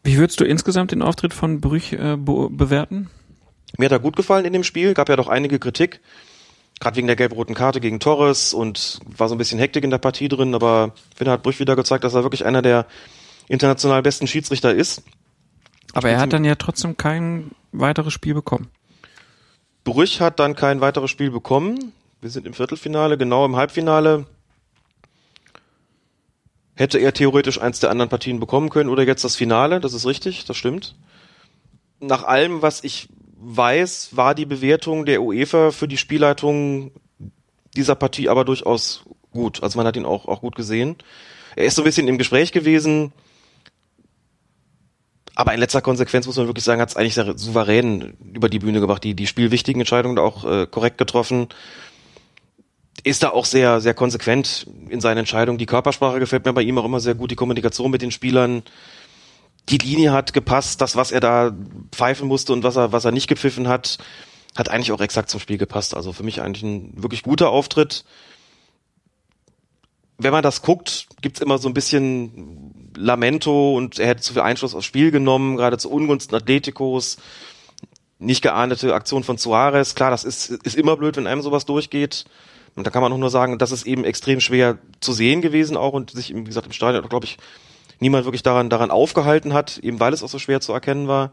Wie 0.02 0.17
würdest 0.17 0.41
du 0.41 0.44
insgesamt 0.44 0.92
den 0.92 1.02
Auftritt 1.02 1.34
von 1.34 1.60
Brüch 1.60 1.92
äh, 1.92 2.17
be 2.17 2.49
bewerten? 2.49 3.10
Mir 3.76 3.84
hat 3.84 3.92
er 3.92 3.99
gut 3.99 4.17
gefallen 4.17 4.47
in 4.47 4.55
dem 4.55 4.65
Spiel, 4.65 4.94
gab 4.94 5.10
ja 5.10 5.17
doch 5.17 5.28
einige 5.28 5.59
Kritik, 5.59 6.00
gerade 6.81 6.97
wegen 6.97 7.09
der 7.09 7.17
gelb-roten 7.17 7.55
Karte 7.55 7.81
gegen 7.81 8.00
Torres 8.00 8.55
und 8.55 9.00
war 9.18 9.28
so 9.28 9.34
ein 9.34 9.39
bisschen 9.39 9.59
Hektik 9.59 9.84
in 9.84 9.91
der 9.91 9.99
Partie 9.99 10.28
drin, 10.28 10.55
aber 10.55 10.94
ich 11.10 11.18
finde, 11.18 11.33
hat 11.33 11.42
Brüch 11.42 11.60
wieder 11.60 11.76
gezeigt, 11.76 12.05
dass 12.05 12.15
er 12.15 12.23
wirklich 12.23 12.47
einer 12.47 12.62
der 12.62 12.86
international 13.49 14.00
besten 14.00 14.26
Schiedsrichter 14.26 14.75
ist. 14.75 15.02
Aber 15.92 16.09
er 16.09 16.20
hat 16.20 16.33
dann 16.33 16.47
ja 16.47 16.55
trotzdem 16.55 16.97
kein 16.97 17.50
weiteres 17.70 18.15
Spiel 18.15 18.33
bekommen. 18.33 18.70
Brüch 19.84 20.20
hat 20.20 20.39
dann 20.39 20.55
kein 20.55 20.81
weiteres 20.81 21.10
Spiel 21.10 21.31
bekommen. 21.31 21.92
Wir 22.20 22.31
sind 22.31 22.47
im 22.47 22.55
Viertelfinale, 22.55 23.17
genau 23.17 23.44
im 23.47 23.57
Halbfinale. 23.57 24.26
Hätte 26.75 26.99
er 26.99 27.12
theoretisch 27.12 27.60
eins 27.60 27.81
der 27.81 27.91
anderen 27.91 28.09
Partien 28.09 28.41
bekommen 28.41 28.70
können 28.70 28.91
oder 28.91 29.02
jetzt 29.02 29.25
das 29.25 29.36
Finale, 29.36 29.81
das 29.81 29.92
ist 29.92 30.07
richtig, 30.07 30.44
das 30.44 30.57
stimmt. 30.57 30.97
Nach 31.99 32.25
allem, 32.25 32.62
was 32.62 32.84
ich 32.84 33.09
weiß, 33.39 34.17
war 34.17 34.34
die 34.34 34.47
Bewertung 34.47 35.07
der 35.07 35.23
UEFA 35.23 35.70
für 35.70 35.89
die 35.89 35.97
Spielleitung 35.97 36.92
dieser 37.76 37.94
Partie 37.94 38.28
aber 38.28 38.44
durchaus 38.44 39.05
gut. 39.31 39.62
Also 39.62 39.78
man 39.78 39.86
hat 39.86 39.97
ihn 39.97 40.05
auch, 40.05 40.26
auch 40.26 40.41
gut 40.41 40.57
gesehen. 40.57 40.97
Er 41.57 41.67
ist 41.67 41.76
so 41.76 41.83
ein 41.83 41.84
bisschen 41.84 42.09
im 42.09 42.18
Gespräch 42.18 42.52
gewesen, 42.52 43.12
aber 45.34 45.55
in 45.55 45.60
letzter 45.60 45.81
Konsequenz 45.81 46.26
muss 46.26 46.36
man 46.36 46.47
wirklich 46.47 46.65
sagen, 46.65 46.81
hat 46.81 46.91
es 46.91 46.97
eigentlich 46.97 47.15
sehr 47.15 47.39
souverän 47.39 48.15
über 48.34 48.49
die 48.49 48.59
Bühne 48.59 48.81
gebracht, 48.81 49.05
die, 49.05 49.15
die 49.15 49.26
spielwichtigen 49.26 49.81
Entscheidungen 49.81 50.18
auch 50.18 50.44
äh, 50.44 50.67
korrekt 50.67 50.99
getroffen. 50.99 51.49
Ist 53.05 53.23
da 53.23 53.31
auch 53.31 53.44
sehr, 53.44 53.81
sehr 53.81 53.94
konsequent 53.94 54.67
in 54.89 55.00
seinen 55.00 55.18
Entscheidungen. 55.18 55.59
Die 55.59 55.67
Körpersprache 55.67 56.18
gefällt 56.18 56.44
mir 56.44 56.52
bei 56.52 56.62
ihm 56.62 56.76
auch 56.78 56.84
immer 56.84 57.00
sehr 57.00 57.15
gut, 57.15 57.31
die 57.31 57.36
Kommunikation 57.36 57.91
mit 57.91 58.02
den 58.02 58.10
Spielern. 58.10 58.62
Die 59.68 59.78
Linie 59.78 60.12
hat 60.12 60.33
gepasst, 60.33 60.81
das, 60.81 60.97
was 60.97 61.12
er 61.12 61.20
da 61.20 61.57
pfeifen 61.92 62.28
musste 62.28 62.52
und 62.52 62.62
was 62.62 62.76
er, 62.76 62.92
was 62.92 63.05
er 63.05 63.12
nicht 63.12 63.28
gepfiffen 63.28 63.68
hat, 63.68 63.99
hat 64.57 64.68
eigentlich 64.68 64.92
auch 64.92 65.00
exakt 65.00 65.31
zum 65.31 65.41
Spiel 65.41 65.59
gepasst. 65.59 65.94
Also 65.94 66.12
für 66.12 66.25
mich 66.25 66.42
eigentlich 66.42 66.65
ein 66.65 67.02
wirklich 67.02 67.23
guter 67.23 67.50
Auftritt. 67.50 68.05
Wenn 70.18 70.33
man 70.33 70.42
das 70.42 70.60
guckt, 70.60 71.07
gibt's 71.23 71.41
immer 71.41 71.57
so 71.59 71.68
ein 71.68 71.75
bisschen 71.75 72.69
Lamento 73.01 73.75
und 73.77 73.99
er 73.99 74.09
hätte 74.09 74.23
zu 74.23 74.33
viel 74.33 74.43
Einfluss 74.43 74.75
aufs 74.75 74.87
Spiel 74.87 75.11
genommen, 75.11 75.57
gerade 75.57 75.79
zu 75.79 75.91
Ungunsten 75.91 76.35
Atleticos. 76.35 77.17
Nicht 78.19 78.43
geahndete 78.43 78.95
Aktion 78.95 79.25
von 79.25 79.39
Suarez. 79.39 79.95
Klar, 79.95 80.11
das 80.11 80.25
ist, 80.25 80.51
ist 80.51 80.77
immer 80.77 80.97
blöd, 80.97 81.17
wenn 81.17 81.27
einem 81.27 81.43
sowas 81.43 81.65
durchgeht. 81.65 82.27
Und 82.77 82.87
da 82.87 82.91
kann 82.91 83.03
man 83.03 83.12
auch 83.12 83.19
nur 83.19 83.31
sagen, 83.31 83.59
das 83.59 83.73
ist 83.73 83.87
eben 83.87 84.05
extrem 84.05 84.41
schwer 84.41 84.79
zu 85.01 85.12
sehen 85.12 85.41
gewesen 85.41 85.77
auch 85.77 85.93
und 85.93 86.11
sich, 86.11 86.35
wie 86.35 86.45
gesagt, 86.45 86.67
im 86.67 86.73
Stadion, 86.73 87.09
glaube 87.09 87.25
ich, 87.25 87.39
niemand 87.99 88.25
wirklich 88.25 88.43
daran, 88.43 88.70
daran 88.70 88.91
aufgehalten 88.91 89.53
hat, 89.53 89.79
eben 89.79 90.01
weil 90.01 90.12
es 90.12 90.23
auch 90.23 90.29
so 90.29 90.39
schwer 90.39 90.61
zu 90.61 90.73
erkennen 90.73 91.09
war. 91.09 91.33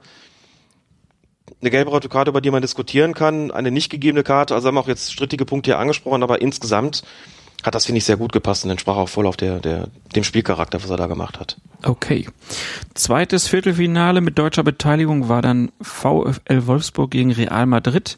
Eine 1.61 1.71
gelbe 1.71 1.91
rote 1.91 2.09
Karte, 2.09 2.29
über 2.29 2.41
die 2.41 2.51
man 2.51 2.61
diskutieren 2.61 3.13
kann, 3.13 3.51
eine 3.51 3.71
nicht 3.71 3.89
gegebene 3.89 4.23
Karte, 4.23 4.53
also 4.53 4.67
haben 4.67 4.75
wir 4.75 4.81
auch 4.81 4.87
jetzt 4.87 5.11
strittige 5.11 5.45
Punkte 5.45 5.71
hier 5.71 5.79
angesprochen, 5.79 6.23
aber 6.23 6.41
insgesamt 6.41 7.03
hat 7.63 7.75
das, 7.75 7.85
finde 7.85 7.97
ich, 7.97 8.05
sehr 8.05 8.17
gut 8.17 8.31
gepasst 8.31 8.63
und 8.65 8.71
entsprach 8.71 8.95
auch 8.97 9.09
voll 9.09 9.25
auf 9.27 9.35
der, 9.37 9.59
der, 9.59 9.87
dem 10.15 10.23
Spielcharakter, 10.23 10.81
was 10.83 10.89
er 10.89 10.97
da 10.97 11.07
gemacht 11.07 11.39
hat. 11.39 11.57
Okay. 11.83 12.27
Zweites 12.93 13.47
Viertelfinale 13.47 14.21
mit 14.21 14.37
deutscher 14.37 14.63
Beteiligung 14.63 15.27
war 15.27 15.41
dann 15.41 15.71
VfL 15.81 16.65
Wolfsburg 16.67 17.11
gegen 17.11 17.31
Real 17.31 17.65
Madrid. 17.65 18.17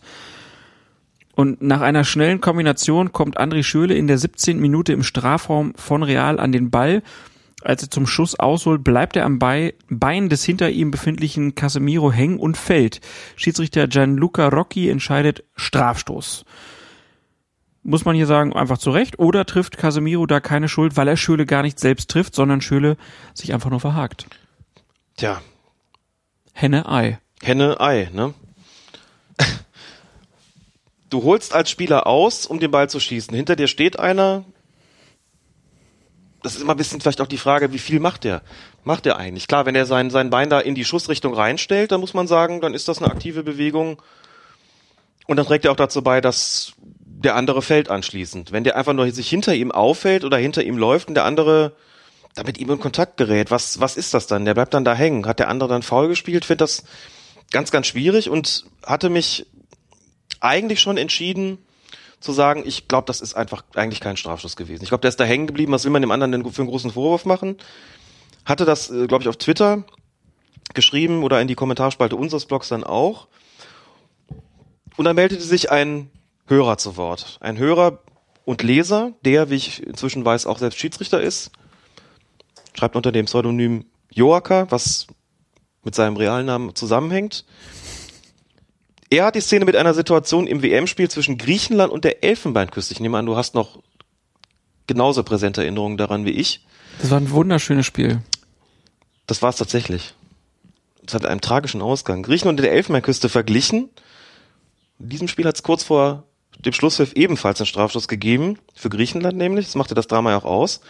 Und 1.36 1.62
nach 1.62 1.82
einer 1.82 2.04
schnellen 2.04 2.42
Kombination 2.42 3.14
kommt 3.14 3.40
André 3.40 3.64
Schöle 3.64 3.96
in 3.96 4.08
der 4.08 4.18
17. 4.18 4.60
Minute 4.60 4.92
im 4.92 5.04
Strafraum 5.04 5.74
von 5.76 6.04
Real 6.04 6.38
an 6.40 6.52
den 6.52 6.70
Ball. 6.70 7.02
Als 7.62 7.82
er 7.84 7.90
zum 7.90 8.08
Schuss 8.08 8.38
ausholt, 8.40 8.84
bleibt 8.84 9.16
er 9.16 9.26
am 9.26 9.40
Bei- 9.40 9.74
Bein 9.90 10.30
des 10.30 10.44
hinter 10.44 10.70
ihm 10.70 10.92
befindlichen 10.92 11.56
Casemiro 11.56 12.12
hängen 12.12 12.40
und 12.40 12.58
fällt. 12.58 13.00
Schiedsrichter 13.38 13.88
Gianluca 13.88 14.48
Rocchi 14.50 14.90
entscheidet 14.90 15.44
Strafstoß. 15.56 16.46
Muss 17.90 18.06
man 18.06 18.16
hier 18.16 18.28
sagen, 18.28 18.54
einfach 18.54 18.78
zu 18.78 18.92
Recht? 18.92 19.18
Oder 19.18 19.48
trifft 19.48 19.78
Casemiro 19.78 20.28
da 20.28 20.40
keine 20.40 20.70
Schuld, 20.70 20.96
weil 20.96 21.08
er 21.08 21.18
Schöle 21.18 21.48
gar 21.48 21.64
nicht 21.64 21.80
selbst 21.80 22.12
trifft, 22.12 22.36
sondern 22.36 22.62
Schöle 22.62 22.98
sich 23.34 23.52
einfach 23.52 23.72
nur 23.72 23.80
verhakt? 23.80 24.28
Tja, 25.18 25.42
Henne-Ei. 26.54 27.18
Henne, 27.42 27.80
Ei, 27.80 28.10
ne? 28.14 28.36
Du 31.10 31.24
holst 31.24 31.56
als 31.56 31.72
Spieler 31.72 32.06
aus, 32.06 32.46
um 32.46 32.60
den 32.60 32.70
Ball 32.70 32.88
zu 32.92 33.00
schießen. 33.00 33.34
Hinter 33.34 33.56
dir 33.56 33.66
steht 33.66 33.98
einer. 33.98 34.46
Das 36.44 36.56
ist 36.56 36.62
immer 36.62 36.76
ein 36.76 36.78
bisschen 36.78 37.02
vielleicht 37.02 37.22
auch 37.22 37.28
die 37.28 37.38
Frage, 37.38 37.74
wie 37.74 37.80
viel 37.80 38.00
macht 38.00 38.24
der? 38.24 38.44
Macht 38.84 39.06
der 39.06 39.18
eigentlich? 39.18 39.48
Klar, 39.48 39.66
wenn 39.66 39.74
er 39.74 39.88
sein, 39.88 40.12
sein 40.12 40.30
Bein 40.30 40.52
da 40.52 40.60
in 40.60 40.76
die 40.76 40.86
Schussrichtung 40.86 41.34
reinstellt, 41.34 41.92
dann 41.92 42.02
muss 42.02 42.14
man 42.14 42.28
sagen, 42.28 42.62
dann 42.62 42.76
ist 42.76 42.88
das 42.88 43.02
eine 43.02 43.12
aktive 43.12 43.42
Bewegung. 43.42 44.00
Und 45.26 45.38
dann 45.38 45.48
trägt 45.48 45.66
er 45.66 45.72
auch 45.72 45.76
dazu 45.76 46.04
bei, 46.04 46.22
dass 46.22 46.76
der 47.24 47.36
andere 47.36 47.62
fällt 47.62 47.90
anschließend. 47.90 48.52
Wenn 48.52 48.64
der 48.64 48.78
einfach 48.78 48.94
nur 48.94 49.12
sich 49.12 49.30
hinter 49.30 49.54
ihm 49.54 49.72
auffällt 49.72 50.24
oder 50.24 50.38
hinter 50.38 50.64
ihm 50.64 50.78
läuft 50.78 51.10
und 51.10 51.16
der 51.16 51.26
andere 51.26 51.74
da 52.36 52.44
mit 52.44 52.58
ihm 52.58 52.70
in 52.70 52.80
Kontakt 52.80 53.18
gerät. 53.18 53.52
Was, 53.52 53.80
was 53.80 53.98
ist 53.98 54.14
das 54.14 54.28
dann? 54.28 54.46
Der 54.46 54.54
bleibt 54.54 54.74
dann 54.74 54.86
da 54.86 54.94
hängen. 54.94 55.26
Hat 55.26 55.40
der 55.40 55.50
andere 55.50 55.70
dann 55.70 55.82
faul 55.82 56.08
gespielt? 56.08 56.46
Finde 56.46 56.64
das 56.64 56.84
ganz, 57.52 57.72
ganz 57.72 57.88
schwierig 57.88 58.30
und 58.30 58.66
hatte 58.86 59.10
mich 59.10 59.48
eigentlich 60.40 60.80
schon 60.80 60.98
entschieden 60.98 61.58
zu 62.20 62.32
sagen, 62.32 62.64
ich 62.66 62.88
glaube, 62.88 63.08
das 63.08 63.22
ist 63.22 63.34
einfach 63.34 63.64
eigentlich 63.76 64.00
kein 64.00 64.18
Strafschuss 64.18 64.56
gewesen. 64.56 64.84
Ich 64.84 64.90
glaube, 64.90 65.02
der 65.02 65.10
ist 65.10 65.20
da 65.20 65.24
hängen 65.24 65.48
geblieben. 65.48 65.72
Was 65.72 65.84
will 65.84 65.92
man 65.92 66.02
dem 66.02 66.12
anderen 66.12 66.32
denn 66.32 66.52
für 66.52 66.62
einen 66.62 66.70
großen 66.70 66.92
Vorwurf 66.92 67.26
machen? 67.26 67.58
Hatte 68.46 68.66
das, 68.66 68.90
äh, 68.90 69.08
glaube 69.08 69.24
ich, 69.24 69.28
auf 69.28 69.38
Twitter 69.38 69.84
geschrieben 70.74 71.24
oder 71.24 71.42
in 71.42 71.48
die 71.48 71.56
Kommentarspalte 71.56 72.16
unseres 72.16 72.46
Blogs 72.46 72.70
dann 72.70 72.84
auch. 72.84 73.28
Und 74.98 75.06
dann 75.06 75.16
meldete 75.16 75.42
sich 75.42 75.72
ein 75.72 76.12
Hörer 76.50 76.78
zu 76.78 76.98
Wort. 76.98 77.38
Ein 77.42 77.58
Hörer 77.58 78.00
und 78.44 78.64
Leser, 78.64 79.14
der, 79.24 79.52
wie 79.52 79.56
ich 79.56 79.86
inzwischen 79.86 80.26
weiß, 80.26 80.48
auch 80.48 80.58
selbst 80.58 80.80
Schiedsrichter 80.80 81.22
ist. 81.22 81.52
Schreibt 82.74 82.96
unter 82.96 83.12
dem 83.12 83.28
Pseudonym 83.28 83.86
Joaka, 84.10 84.66
was 84.72 85.06
mit 85.84 85.94
seinem 85.94 86.18
realen 86.18 86.48
Namen 86.48 86.76
zusammenhängt. 86.76 87.46
Er 89.12 89.26
hat 89.26 89.36
die 89.36 89.42
Szene 89.42 89.66
mit 89.66 89.76
einer 89.76 89.94
Situation 89.94 90.48
im 90.48 90.64
WM-Spiel 90.64 91.10
zwischen 91.10 91.38
Griechenland 91.38 91.92
und 91.92 92.04
der 92.04 92.24
Elfenbeinküste. 92.24 92.94
Ich 92.94 93.00
nehme 93.00 93.18
an, 93.18 93.28
du 93.28 93.36
hast 93.36 93.54
noch 93.54 93.80
genauso 94.88 95.24
präsente 95.24 95.62
Erinnerungen 95.62 95.98
daran 95.98 96.26
wie 96.26 96.32
ich. 96.32 96.66
Das 97.00 97.12
war 97.12 97.20
ein 97.20 97.30
wunderschönes 97.30 97.86
Spiel. 97.86 98.22
Das 99.28 99.44
war 99.44 99.52
es 99.52 99.58
tatsächlich. 99.58 100.16
Es 101.06 101.14
hat 101.14 101.26
einen 101.26 101.42
tragischen 101.42 101.82
Ausgang. 101.84 102.24
Griechenland 102.24 102.60
und 102.60 102.64
der 102.64 102.74
Elfenbeinküste 102.74 103.30
verglichen. 103.30 103.90
In 105.00 105.10
diesem 105.10 105.28
Spiel 105.28 105.46
hat 105.46 105.56
es 105.56 105.64
kurz 105.64 105.84
vor 105.84 106.24
dem 106.66 106.74
Schlusspfiff 106.74 107.14
ebenfalls 107.14 107.60
einen 107.60 107.68
Strafstoß 107.68 108.08
gegeben. 108.08 108.60
Für 108.76 108.90
Griechenland 108.90 109.38
nämlich. 109.38 109.66
Das 109.66 109.76
machte 109.76 109.96
das 109.96 110.08
Drama 110.08 110.32
ja 110.32 110.38
auch 110.38 110.46
aus. 110.46 110.82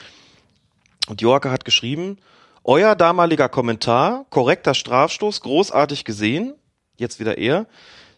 Und 1.08 1.22
Joaka 1.22 1.52
hat 1.52 1.66
geschrieben, 1.66 2.18
euer 2.64 2.96
damaliger 2.96 3.50
Kommentar, 3.50 4.26
korrekter 4.30 4.74
Strafstoß, 4.74 5.42
großartig 5.42 6.06
gesehen. 6.06 6.54
Jetzt 6.98 7.20
wieder 7.20 7.38
er. 7.38 7.68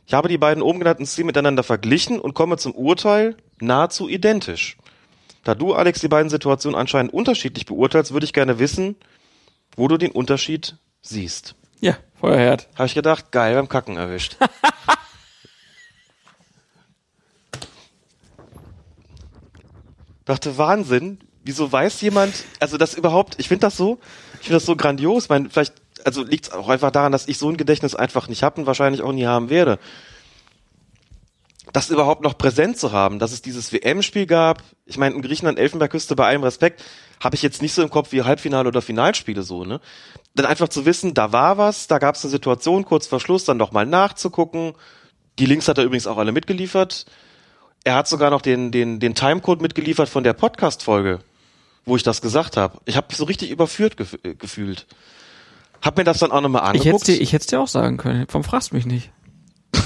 Ich 0.08 0.14
habe 0.14 0.28
die 0.28 0.38
beiden 0.38 0.64
oben 0.64 0.80
genannten 0.80 1.06
Szenen 1.06 1.28
miteinander 1.28 1.64
verglichen 1.64 2.20
und 2.20 2.34
komme 2.34 2.58
zum 2.58 2.74
Urteil 2.74 3.38
nahezu 3.60 4.10
identisch. 4.10 4.78
Da 5.44 5.56
du, 5.56 5.74
Alex, 5.74 6.02
die 6.02 6.08
beiden 6.08 6.30
Situationen 6.30 6.78
anscheinend 6.78 7.14
unterschiedlich 7.14 7.66
beurteilst, 7.66 8.14
würde 8.14 8.26
ich 8.26 8.34
gerne 8.34 8.60
wissen, 8.60 8.96
wo 9.76 9.88
du 9.88 9.98
den 9.98 10.12
Unterschied 10.12 10.76
siehst. 11.02 11.56
Ja, 11.80 11.98
Feuerherd. 12.20 12.68
Habe 12.76 12.86
ich 12.88 12.94
gedacht, 12.94 13.32
geil, 13.32 13.56
beim 13.56 13.70
Kacken 13.70 13.98
erwischt. 13.98 14.38
Dachte, 20.32 20.58
Wahnsinn, 20.58 21.20
wieso 21.44 21.72
weiß 21.72 22.02
jemand, 22.02 22.34
also 22.60 22.78
das 22.78 22.94
überhaupt, 22.94 23.36
ich 23.38 23.48
finde 23.48 23.62
das 23.62 23.78
so, 23.78 24.00
ich 24.36 24.48
finde 24.48 24.58
das 24.58 24.66
so 24.66 24.76
grandios, 24.76 25.30
mein, 25.30 25.50
vielleicht, 25.50 25.74
also 26.06 26.24
liegt 26.24 26.46
es 26.46 26.52
auch 26.52 26.70
einfach 26.70 26.92
daran, 26.92 27.12
dass 27.12 27.28
ich 27.28 27.38
so 27.38 27.50
ein 27.50 27.58
Gedächtnis 27.58 27.96
einfach 27.96 28.28
nicht 28.28 28.44
habe 28.44 28.62
und 28.62 28.68
wahrscheinlich 28.68 29.02
auch 29.02 29.12
nie 29.12 29.26
haben 29.26 29.50
werde. 29.50 29.80
Das 31.74 31.90
überhaupt 31.90 32.22
noch 32.22 32.38
präsent 32.38 32.78
zu 32.78 32.92
haben, 32.92 33.20
dass 33.20 33.32
es 33.32 33.42
dieses 33.42 33.72
WM-Spiel 33.72 34.26
gab, 34.26 34.62
ich 34.86 34.98
meine, 34.98 35.16
in 35.16 35.22
Griechenland, 35.22 35.58
Elfenbergküste, 35.58 36.16
bei 36.16 36.28
allem 36.28 36.44
Respekt, 36.44 36.84
habe 37.22 37.36
ich 37.36 37.42
jetzt 37.42 37.62
nicht 37.62 37.74
so 37.74 37.82
im 37.82 37.90
Kopf 37.90 38.12
wie 38.12 38.24
Halbfinale 38.24 38.68
oder 38.68 38.82
Finalspiele 38.82 39.44
so, 39.44 39.64
ne? 39.64 39.80
Dann 40.36 40.46
einfach 40.46 40.70
zu 40.70 40.86
wissen, 40.86 41.14
da 41.14 41.32
war 41.32 41.58
was, 41.58 41.88
da 41.88 42.00
gab 42.00 42.16
es 42.16 42.24
eine 42.24 42.32
Situation 42.32 42.84
kurz 42.84 43.08
vor 43.08 43.20
Schluss, 43.20 43.46
dann 43.46 43.58
nochmal 43.58 43.86
nachzugucken. 43.86 44.74
Die 45.40 45.46
Links 45.46 45.68
hat 45.68 45.78
er 45.78 45.86
übrigens 45.86 46.08
auch 46.08 46.18
alle 46.18 46.32
mitgeliefert. 46.32 47.06
Er 47.84 47.96
hat 47.96 48.08
sogar 48.08 48.30
noch 48.30 48.42
den, 48.42 48.72
den, 48.72 49.00
den 49.00 49.16
Timecode 49.16 49.62
mitgeliefert 49.62 50.08
von 50.08 50.24
der 50.24 50.34
Podcast-Folge, 50.34 51.20
wo 51.86 51.96
ich 51.96 52.04
das 52.04 52.22
gesagt 52.22 52.58
habe. 52.58 52.80
Ich 52.86 52.96
habe 52.96 53.08
mich 53.10 53.18
so 53.18 53.24
richtig 53.24 53.50
überführt 53.50 53.98
gef 53.98 54.18
äh, 54.24 54.36
gefühlt. 54.36 54.86
Hab 55.82 55.98
mir 55.98 56.04
das 56.04 56.20
dann 56.20 56.32
auch 56.32 56.42
nochmal 56.42 56.62
Ich 56.76 56.82
hätte 56.82 56.90
angeguckt. 56.90 57.08
dir, 57.08 57.20
ich 57.20 57.34
hätte 57.34 57.48
dir 57.48 57.60
auch 57.60 57.68
sagen 57.68 57.98
können. 57.98 58.26
Warum 58.28 58.44
fragst 58.44 58.72
du 58.72 58.76
mich 58.76 58.86
nicht? 58.86 59.10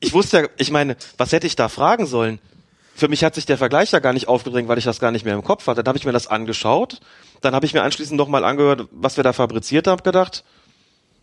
ich 0.00 0.12
wusste 0.12 0.42
ja, 0.42 0.48
ich 0.58 0.70
meine, 0.70 0.96
was 1.16 1.32
hätte 1.32 1.46
ich 1.46 1.56
da 1.56 1.70
fragen 1.70 2.04
sollen? 2.04 2.40
Für 2.94 3.08
mich 3.08 3.24
hat 3.24 3.34
sich 3.34 3.46
der 3.46 3.56
Vergleich 3.56 3.92
ja 3.92 4.00
gar 4.00 4.12
nicht 4.12 4.28
aufgedrängt, 4.28 4.68
weil 4.68 4.76
ich 4.76 4.84
das 4.84 5.00
gar 5.00 5.10
nicht 5.10 5.24
mehr 5.24 5.34
im 5.34 5.42
Kopf 5.42 5.66
hatte. 5.66 5.82
Dann 5.82 5.92
habe 5.92 5.98
ich 5.98 6.04
mir 6.04 6.12
das 6.12 6.26
angeschaut, 6.26 7.00
dann 7.40 7.54
habe 7.54 7.64
ich 7.64 7.72
mir 7.72 7.82
anschließend 7.82 8.18
nochmal 8.18 8.44
angehört, 8.44 8.86
was 8.90 9.16
wir 9.16 9.24
da 9.24 9.32
fabriziert 9.32 9.86
haben, 9.86 10.02
gedacht, 10.02 10.44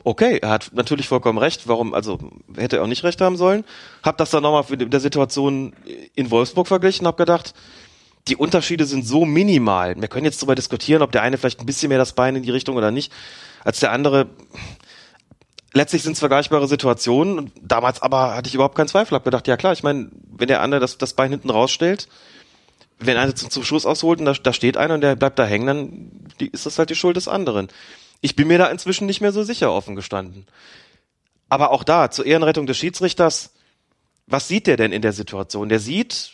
okay, 0.07 0.39
er 0.41 0.49
hat 0.49 0.71
natürlich 0.73 1.09
vollkommen 1.09 1.37
recht, 1.37 1.67
warum, 1.67 1.93
also 1.93 2.17
hätte 2.55 2.77
er 2.77 2.83
auch 2.83 2.87
nicht 2.87 3.03
recht 3.03 3.19
haben 3.19 3.35
sollen. 3.35 3.65
Hab 4.03 4.17
das 4.17 4.29
dann 4.29 4.41
nochmal 4.41 4.63
mit 4.69 4.93
der 4.93 5.01
Situation 5.01 5.73
in 6.15 6.31
Wolfsburg 6.31 6.67
verglichen, 6.67 7.05
hab 7.05 7.17
gedacht, 7.17 7.53
die 8.29 8.37
Unterschiede 8.37 8.85
sind 8.85 9.05
so 9.05 9.25
minimal. 9.25 9.99
Wir 9.99 10.07
können 10.07 10.23
jetzt 10.23 10.41
darüber 10.41 10.55
diskutieren, 10.55 11.01
ob 11.01 11.11
der 11.11 11.23
eine 11.23 11.37
vielleicht 11.37 11.59
ein 11.59 11.65
bisschen 11.65 11.89
mehr 11.89 11.97
das 11.97 12.13
Bein 12.13 12.37
in 12.37 12.43
die 12.43 12.51
Richtung 12.51 12.77
oder 12.77 12.89
nicht, 12.89 13.11
als 13.65 13.81
der 13.81 13.91
andere. 13.91 14.27
Letztlich 15.73 16.03
sind 16.03 16.13
es 16.13 16.19
vergleichbare 16.19 16.67
Situationen. 16.69 17.51
Damals 17.61 18.01
aber 18.01 18.33
hatte 18.35 18.47
ich 18.47 18.55
überhaupt 18.55 18.75
keinen 18.75 18.87
Zweifel. 18.87 19.15
Hab 19.15 19.25
gedacht, 19.25 19.47
ja 19.47 19.57
klar, 19.57 19.73
ich 19.73 19.83
meine, 19.83 20.09
wenn 20.31 20.47
der 20.47 20.61
andere 20.61 20.79
das, 20.79 20.97
das 20.97 21.13
Bein 21.13 21.31
hinten 21.31 21.49
rausstellt, 21.49 22.07
wenn 22.99 23.17
einer 23.17 23.35
zum, 23.35 23.49
zum 23.49 23.63
Schuss 23.63 23.85
ausholt 23.85 24.19
und 24.19 24.25
da, 24.25 24.33
da 24.33 24.53
steht 24.53 24.77
einer 24.77 24.93
und 24.93 25.01
der 25.01 25.17
bleibt 25.17 25.37
da 25.37 25.45
hängen, 25.45 25.67
dann 25.67 26.11
die, 26.39 26.47
ist 26.47 26.65
das 26.65 26.79
halt 26.79 26.89
die 26.89 26.95
Schuld 26.95 27.17
des 27.17 27.27
anderen. 27.27 27.67
Ich 28.21 28.35
bin 28.35 28.47
mir 28.47 28.57
da 28.57 28.67
inzwischen 28.67 29.05
nicht 29.05 29.21
mehr 29.21 29.31
so 29.31 29.43
sicher 29.43 29.71
offen 29.71 29.95
gestanden. 29.95 30.45
Aber 31.49 31.71
auch 31.71 31.83
da, 31.83 32.11
zur 32.11 32.25
Ehrenrettung 32.25 32.65
des 32.65 32.77
Schiedsrichters, 32.77 33.53
was 34.25 34.47
sieht 34.47 34.67
der 34.67 34.77
denn 34.77 34.91
in 34.91 35.01
der 35.01 35.13
Situation? 35.13 35.69
Der 35.69 35.79
sieht, 35.79 36.33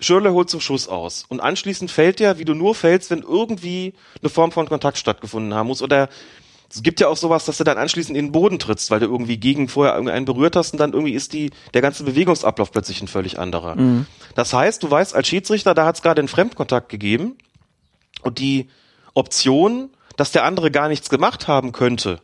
Schürle 0.00 0.32
holt 0.32 0.50
zum 0.50 0.60
Schuss 0.60 0.88
aus. 0.88 1.24
Und 1.28 1.40
anschließend 1.40 1.90
fällt 1.90 2.20
er, 2.20 2.38
wie 2.38 2.44
du 2.44 2.54
nur 2.54 2.74
fällst, 2.74 3.10
wenn 3.10 3.22
irgendwie 3.22 3.94
eine 4.20 4.30
Form 4.30 4.50
von 4.50 4.66
Kontakt 4.66 4.98
stattgefunden 4.98 5.54
haben 5.54 5.68
muss. 5.68 5.82
Oder 5.82 6.08
es 6.72 6.82
gibt 6.82 7.00
ja 7.00 7.08
auch 7.08 7.16
sowas, 7.16 7.44
dass 7.44 7.58
du 7.58 7.64
dann 7.64 7.76
anschließend 7.76 8.16
in 8.16 8.26
den 8.26 8.32
Boden 8.32 8.58
trittst, 8.58 8.90
weil 8.90 9.00
du 9.00 9.06
irgendwie 9.06 9.36
gegen 9.36 9.68
vorher 9.68 9.94
irgendeinen 9.94 10.24
berührt 10.24 10.56
hast 10.56 10.72
und 10.72 10.78
dann 10.78 10.94
irgendwie 10.94 11.12
ist 11.12 11.34
die, 11.34 11.50
der 11.74 11.82
ganze 11.82 12.02
Bewegungsablauf 12.02 12.72
plötzlich 12.72 13.02
ein 13.02 13.08
völlig 13.08 13.38
anderer. 13.38 13.76
Das 14.34 14.54
heißt, 14.54 14.82
du 14.82 14.90
weißt 14.90 15.14
als 15.14 15.28
Schiedsrichter, 15.28 15.74
da 15.74 15.84
hat 15.84 15.96
es 15.96 16.02
gerade 16.02 16.20
einen 16.20 16.28
Fremdkontakt 16.28 16.88
gegeben 16.88 17.36
und 18.22 18.38
die 18.38 18.70
Option, 19.12 19.90
dass 20.22 20.30
der 20.30 20.44
andere 20.44 20.70
gar 20.70 20.86
nichts 20.86 21.10
gemacht 21.10 21.48
haben 21.48 21.72
könnte 21.72 22.20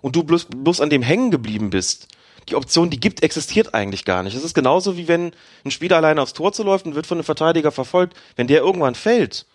und 0.00 0.16
du 0.16 0.24
bloß, 0.24 0.48
bloß 0.52 0.80
an 0.80 0.90
dem 0.90 1.00
hängen 1.00 1.30
geblieben 1.30 1.70
bist, 1.70 2.08
die 2.48 2.56
Option, 2.56 2.90
die 2.90 2.98
gibt, 2.98 3.22
existiert 3.22 3.72
eigentlich 3.72 4.04
gar 4.04 4.24
nicht. 4.24 4.34
Es 4.34 4.42
ist 4.42 4.52
genauso 4.52 4.96
wie 4.96 5.06
wenn 5.06 5.30
ein 5.64 5.70
Spieler 5.70 5.98
alleine 5.98 6.22
aufs 6.22 6.32
Tor 6.32 6.52
zu 6.52 6.64
läuft 6.64 6.86
und 6.86 6.96
wird 6.96 7.06
von 7.06 7.18
einem 7.18 7.24
Verteidiger 7.24 7.70
verfolgt. 7.70 8.16
Wenn 8.34 8.48
der 8.48 8.62
irgendwann 8.62 8.96
fällt, 8.96 9.46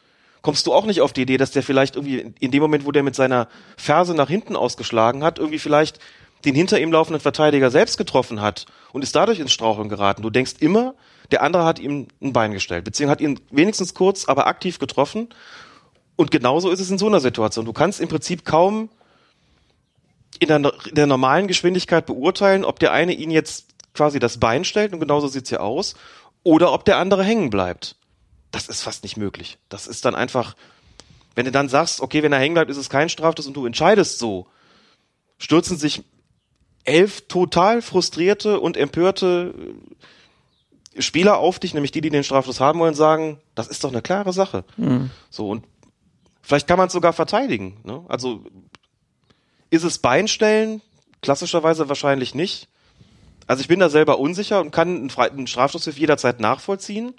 kommst 0.42 0.66
du 0.68 0.74
auch 0.74 0.86
nicht 0.86 1.02
auf 1.02 1.12
die 1.12 1.24
Idee, 1.24 1.36
dass 1.36 1.52
der 1.52 1.64
vielleicht 1.64 1.98
irgendwie 1.98 2.34
in 2.40 2.52
dem 2.52 2.62
Moment, 2.62 2.86
wo 2.86 2.94
der 2.94 3.04
mit 3.04 3.14
seiner 3.14 3.50
Ferse 3.76 4.16
nach 4.16 4.30
hinten 4.30 4.56
ausgeschlagen 4.56 5.22
hat, 5.22 5.38
irgendwie 5.38 5.60
vielleicht 5.60 6.00
den 6.45 6.56
hinter 6.56 6.80
ihm 6.80 6.94
laufenden 6.94 7.20
Verteidiger 7.20 7.72
selbst 7.72 7.98
getroffen 7.98 8.40
hat 8.40 8.68
und 8.94 9.04
ist 9.04 9.18
dadurch 9.18 9.40
ins 9.40 9.52
Straucheln 9.52 9.90
geraten. 9.90 10.22
Du 10.22 10.30
denkst 10.30 10.54
immer, 10.60 10.95
der 11.30 11.44
andere 11.44 11.66
hat 11.66 11.80
ihm 11.80 12.08
ein 12.22 12.32
Bein 12.32 12.54
gestellt, 12.54 12.86
beziehungsweise 12.86 13.12
hat 13.12 13.22
ihn 13.22 13.42
wenigstens 13.52 13.94
kurz, 13.94 14.30
aber 14.30 14.48
aktiv 14.48 14.80
getroffen. 14.80 15.28
Und 16.16 16.32
genauso 16.32 16.69
ist 16.69 16.80
es 16.80 16.90
in 16.90 16.98
so 16.98 17.08
einer 17.08 17.19
Situation. 17.19 17.66
Du 17.66 17.74
kannst 17.74 18.00
im 18.00 18.08
Prinzip 18.08 18.45
kaum 18.45 18.90
in 20.40 20.48
der, 20.48 20.58
in 20.58 20.95
der 20.95 21.08
normalen 21.08 21.48
Geschwindigkeit 21.48 22.06
beurteilen, 22.06 22.66
ob 22.66 22.80
der 22.80 22.92
eine 22.92 23.14
ihn 23.14 23.32
jetzt 23.32 23.68
quasi 23.94 24.19
das 24.19 24.40
Bein 24.40 24.66
stellt, 24.66 24.94
und 24.94 25.00
genauso 25.00 25.27
sieht's 25.27 25.50
ja 25.50 25.60
aus, 25.60 25.95
oder 26.44 26.74
ob 26.74 26.85
der 26.85 26.98
andere 26.98 27.24
hängen 27.24 27.50
bleibt. 27.50 27.95
Das 28.52 28.68
ist 28.68 28.82
fast 28.82 29.03
nicht 29.03 29.18
möglich. 29.18 29.58
Das 29.69 29.88
ist 29.88 30.06
dann 30.06 30.16
einfach, 30.16 30.56
wenn 31.34 31.45
du 31.45 31.52
dann 31.52 31.69
sagst, 31.69 32.02
okay, 32.02 32.24
wenn 32.24 32.34
er 32.34 32.40
hängen 32.40 32.53
bleibt, 32.53 32.69
ist 32.69 32.77
es 32.77 32.90
kein 32.90 33.10
Strafstoß 33.10 33.48
und 33.48 33.53
du 33.56 33.66
entscheidest 33.66 34.19
so, 34.19 34.48
stürzen 35.38 35.77
sich 35.77 36.03
elf 36.84 37.27
total 37.27 37.82
frustrierte 37.82 38.60
und 38.60 38.77
empörte 38.77 39.53
Spieler 40.98 41.38
auf 41.38 41.60
dich, 41.60 41.74
nämlich 41.74 41.92
die, 41.92 42.02
die 42.02 42.10
den 42.10 42.24
Strafstoß 42.24 42.60
haben 42.60 42.80
wollen, 42.80 42.94
sagen, 42.94 43.40
das 43.56 43.68
ist 43.68 43.84
doch 43.84 43.92
eine 43.92 44.02
klare 44.02 44.32
Sache. 44.32 44.64
So, 45.30 45.50
und 45.50 45.66
vielleicht 46.45 46.67
kann 46.67 46.77
man 46.77 46.88
es 46.88 46.93
sogar 46.93 47.14
verteidigen. 47.14 47.80
Ne? 47.83 48.03
Also 48.07 48.43
ist 49.69 49.83
es 49.83 49.99
Beinstellen? 49.99 50.82
Klassischerweise 51.22 51.90
wahrscheinlich 51.90 52.35
nicht. 52.35 52.67
Also 53.48 53.61
ich 53.61 53.67
bin 53.67 53.80
da 53.80 53.90
selber 53.90 54.19
unsicher 54.19 54.61
und 54.61 54.72
kann 54.72 54.95
einen, 54.95 55.09
Fre- 55.09 55.32
einen 55.32 55.48
jederzeit 55.98 56.40
nachvollziehen. 56.40 57.14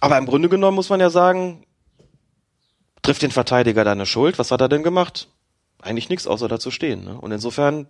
Aber 0.00 0.18
im 0.18 0.26
Grunde 0.26 0.48
genommen 0.48 0.74
muss 0.74 0.88
man 0.88 1.00
ja 1.00 1.10
sagen, 1.10 1.64
trifft 3.02 3.22
den 3.22 3.30
Verteidiger 3.30 3.84
da 3.84 3.92
eine 3.92 4.06
Schuld? 4.06 4.38
Was 4.38 4.50
hat 4.50 4.60
er 4.60 4.68
denn 4.68 4.82
gemacht? 4.82 5.28
Eigentlich 5.80 6.08
nichts, 6.08 6.26
außer 6.26 6.48
da 6.48 6.58
zu 6.58 6.70
stehen. 6.70 7.04
Ne? 7.04 7.20
Und 7.20 7.30
insofern 7.32 7.86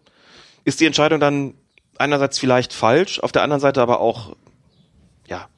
ist 0.64 0.80
die 0.80 0.86
Entscheidung 0.86 1.20
dann 1.20 1.54
einerseits 1.96 2.38
vielleicht 2.38 2.72
falsch, 2.72 3.20
auf 3.20 3.32
der 3.32 3.42
anderen 3.42 3.60
Seite 3.60 3.80
aber 3.80 4.00
auch 4.00 4.34
ja 5.26 5.48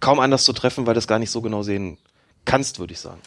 kaum 0.00 0.18
anders 0.20 0.44
zu 0.44 0.52
treffen, 0.52 0.86
weil 0.86 0.94
du 0.94 0.98
es 0.98 1.06
gar 1.06 1.18
nicht 1.18 1.30
so 1.30 1.42
genau 1.42 1.62
sehen 1.62 1.98
kannst, 2.44 2.78
würde 2.78 2.92
ich 2.92 3.00
sagen. 3.00 3.20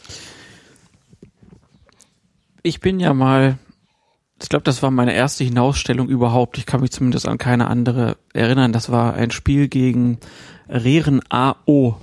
Ich 2.64 2.80
bin 2.80 3.00
ja 3.00 3.14
mal, 3.14 3.58
ich 4.42 4.50
glaube, 4.50 4.64
das 4.64 4.82
war 4.82 4.92
meine 4.92 5.14
erste 5.14 5.44
Hinausstellung 5.44 6.10
überhaupt. 6.10 6.58
Ich 6.58 6.66
kann 6.66 6.82
mich 6.82 6.92
zumindest 6.92 7.28
an 7.28 7.38
keine 7.38 7.68
andere 7.68 8.18
erinnern. 8.34 8.74
Das 8.74 8.92
war 8.92 9.14
ein 9.14 9.32
Spiel 9.32 9.68
gegen 9.68 10.20
Rehren 10.68 11.22
AO. 11.30 11.98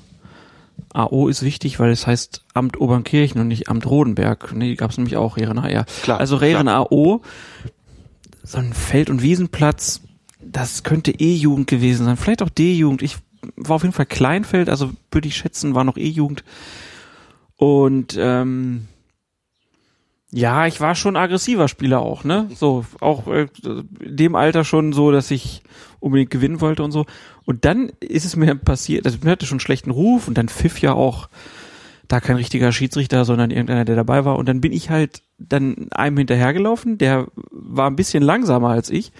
AO 0.94 1.28
ist 1.28 1.42
wichtig, 1.42 1.80
weil 1.80 1.90
es 1.90 2.06
heißt 2.06 2.44
Amt 2.54 2.80
Obernkirchen 2.80 3.40
und 3.40 3.48
nicht 3.48 3.68
Amt 3.68 3.86
Rodenberg. 3.86 4.52
Nee, 4.54 4.68
die 4.68 4.76
gab 4.76 4.90
es 4.90 4.98
nämlich 4.98 5.16
auch, 5.16 5.36
Rehren 5.36 5.62
HR. 5.62 5.84
Klar, 6.02 6.20
also 6.20 6.36
Rehren 6.36 6.68
AO, 6.68 7.22
so 8.42 8.58
ein 8.58 8.72
Feld- 8.72 9.10
und 9.10 9.22
Wiesenplatz, 9.22 10.02
das 10.40 10.82
könnte 10.82 11.12
E-Jugend 11.12 11.66
gewesen 11.66 12.04
sein, 12.04 12.16
vielleicht 12.16 12.42
auch 12.42 12.50
D-Jugend. 12.50 13.02
Ich 13.02 13.16
war 13.56 13.76
auf 13.76 13.82
jeden 13.82 13.94
Fall 13.94 14.06
Kleinfeld, 14.06 14.68
also 14.68 14.90
würde 15.10 15.28
ich 15.28 15.36
schätzen, 15.36 15.74
war 15.74 15.84
noch 15.84 15.96
E-Jugend. 15.96 16.44
Und 17.62 18.18
ähm, 18.18 18.88
ja, 20.32 20.66
ich 20.66 20.80
war 20.80 20.96
schon 20.96 21.14
aggressiver 21.14 21.68
Spieler 21.68 22.00
auch, 22.00 22.24
ne? 22.24 22.48
So, 22.56 22.84
auch 22.98 23.28
äh, 23.28 23.46
dem 23.62 24.34
Alter 24.34 24.64
schon 24.64 24.92
so, 24.92 25.12
dass 25.12 25.30
ich 25.30 25.62
unbedingt 26.00 26.32
gewinnen 26.32 26.60
wollte 26.60 26.82
und 26.82 26.90
so. 26.90 27.06
Und 27.44 27.64
dann 27.64 27.92
ist 28.00 28.24
es 28.24 28.34
mir 28.34 28.56
passiert, 28.56 29.06
also 29.06 29.18
mir 29.22 29.30
hatte 29.30 29.46
schon 29.46 29.58
einen 29.58 29.60
schlechten 29.60 29.92
Ruf 29.92 30.26
und 30.26 30.36
dann 30.38 30.48
pfiff 30.48 30.80
ja 30.80 30.94
auch 30.94 31.28
da 32.08 32.18
kein 32.18 32.34
richtiger 32.34 32.72
Schiedsrichter, 32.72 33.24
sondern 33.24 33.52
irgendeiner, 33.52 33.84
der 33.84 33.94
dabei 33.94 34.24
war. 34.24 34.38
Und 34.38 34.48
dann 34.48 34.60
bin 34.60 34.72
ich 34.72 34.90
halt 34.90 35.22
dann 35.38 35.86
einem 35.92 36.16
hinterhergelaufen, 36.16 36.98
der 36.98 37.28
war 37.52 37.88
ein 37.88 37.94
bisschen 37.94 38.24
langsamer 38.24 38.70
als 38.70 38.90
ich. 38.90 39.12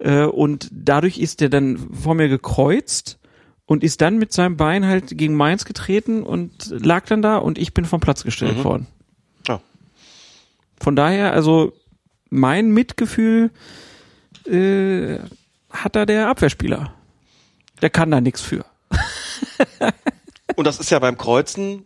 Äh, 0.00 0.24
und 0.24 0.70
dadurch 0.72 1.18
ist 1.18 1.40
der 1.40 1.50
dann 1.50 1.78
vor 1.92 2.16
mir 2.16 2.28
gekreuzt 2.28 3.20
und 3.66 3.82
ist 3.84 4.00
dann 4.00 4.16
mit 4.18 4.32
seinem 4.32 4.56
Bein 4.56 4.86
halt 4.86 5.16
gegen 5.18 5.34
meins 5.34 5.64
getreten 5.64 6.22
und 6.22 6.70
lag 6.70 7.04
dann 7.06 7.20
da 7.22 7.36
und 7.36 7.58
ich 7.58 7.74
bin 7.74 7.84
vom 7.84 8.00
Platz 8.00 8.22
gestellt 8.24 8.58
Mhm. 8.58 8.64
worden. 8.64 8.86
Ja. 9.48 9.60
Von 10.80 10.96
daher, 10.96 11.32
also 11.32 11.72
mein 12.30 12.70
Mitgefühl 12.70 13.50
äh, 14.46 15.18
hat 15.70 15.96
da 15.96 16.06
der 16.06 16.28
Abwehrspieler. 16.28 16.92
Der 17.82 17.90
kann 17.90 18.10
da 18.10 18.20
nichts 18.20 18.40
für. 18.40 18.64
Und 20.54 20.66
das 20.66 20.78
ist 20.78 20.90
ja 20.90 20.98
beim 20.98 21.18
Kreuzen 21.18 21.84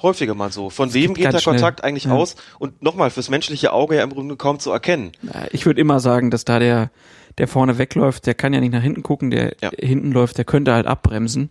häufiger 0.00 0.34
mal 0.34 0.50
so. 0.50 0.70
Von 0.70 0.94
wem 0.94 1.12
geht 1.12 1.24
der 1.24 1.32
ganz 1.32 1.42
schnell. 1.42 1.56
Kontakt 1.56 1.84
eigentlich 1.84 2.04
Ja. 2.04 2.12
aus? 2.12 2.36
Und 2.58 2.82
nochmal, 2.82 3.10
fürs 3.10 3.28
menschliche 3.28 3.72
Auge 3.72 3.96
ja 3.96 4.02
im 4.04 4.10
Grunde 4.10 4.36
kaum 4.36 4.58
zu 4.58 4.70
erkennen. 4.70 5.12
Ich 5.50 5.66
würde 5.66 5.80
immer 5.80 6.00
sagen, 6.00 6.30
dass 6.30 6.44
da 6.46 6.58
der, 6.58 6.90
der 7.38 7.48
vorne 7.48 7.78
wegläuft, 7.78 8.26
der 8.26 8.34
kann 8.34 8.52
ja 8.52 8.60
nicht 8.60 8.72
nach 8.72 8.82
hinten 8.82 9.02
gucken, 9.02 9.30
der 9.30 9.54
Ja. 9.62 9.70
hinten 9.78 10.12
läuft, 10.12 10.38
der 10.38 10.44
könnte 10.44 10.72
halt 10.74 10.86
abbremsen. 10.86 11.50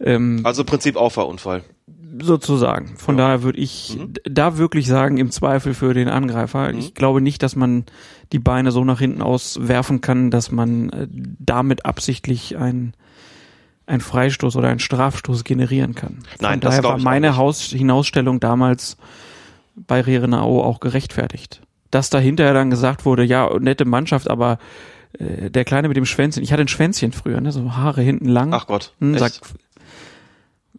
Ähm, 0.00 0.40
Also 0.44 0.62
im 0.62 0.66
Prinzip 0.66 0.96
Auffahrunfall. 0.96 1.62
sozusagen. 2.20 2.96
Von 2.96 3.16
daher 3.16 3.42
würde 3.42 3.58
ich 3.58 3.96
Mhm. 3.98 4.12
da 4.24 4.56
wirklich 4.56 4.86
sagen, 4.86 5.16
im 5.18 5.30
Zweifel 5.30 5.74
für 5.74 5.94
den 5.94 6.08
Angreifer. 6.08 6.72
Ich 6.72 6.94
glaube 6.94 7.20
nicht, 7.20 7.42
dass 7.42 7.56
man 7.56 7.84
die 8.32 8.38
Beine 8.38 8.70
so 8.70 8.84
nach 8.84 9.00
hinten 9.00 9.20
auswerfen 9.22 10.00
kann, 10.00 10.30
dass 10.30 10.50
man 10.52 10.90
äh, 10.90 11.06
damit 11.10 11.84
absichtlich 11.86 12.56
ein 12.56 12.94
ein 13.86 14.00
Freistoß 14.00 14.56
oder 14.56 14.68
ein 14.68 14.78
Strafstoß 14.78 15.44
generieren 15.44 15.94
kann. 15.94 16.20
Nein, 16.40 16.52
Von 16.52 16.60
das 16.60 16.76
daher 16.76 16.84
war 16.84 16.98
meine. 16.98 17.36
Haus 17.36 17.60
Hinausstellung 17.64 18.40
damals 18.40 18.96
bei 19.76 20.00
Rerenau 20.00 20.62
auch 20.62 20.80
gerechtfertigt. 20.80 21.60
Dass 21.90 22.08
da 22.08 22.18
hinterher 22.18 22.54
dann 22.54 22.70
gesagt 22.70 23.04
wurde, 23.04 23.24
ja, 23.24 23.46
nette 23.58 23.84
Mannschaft, 23.84 24.30
aber 24.30 24.58
äh, 25.18 25.50
der 25.50 25.64
Kleine 25.64 25.88
mit 25.88 25.96
dem 25.96 26.06
Schwänzchen, 26.06 26.42
ich 26.42 26.52
hatte 26.52 26.62
ein 26.62 26.68
Schwänzchen 26.68 27.12
früher, 27.12 27.40
ne, 27.40 27.52
so 27.52 27.76
Haare 27.76 28.02
hinten 28.02 28.28
lang. 28.28 28.52
Ach 28.52 28.66
Gott. 28.66 28.92
Hm, 29.00 29.18
sag, 29.18 29.32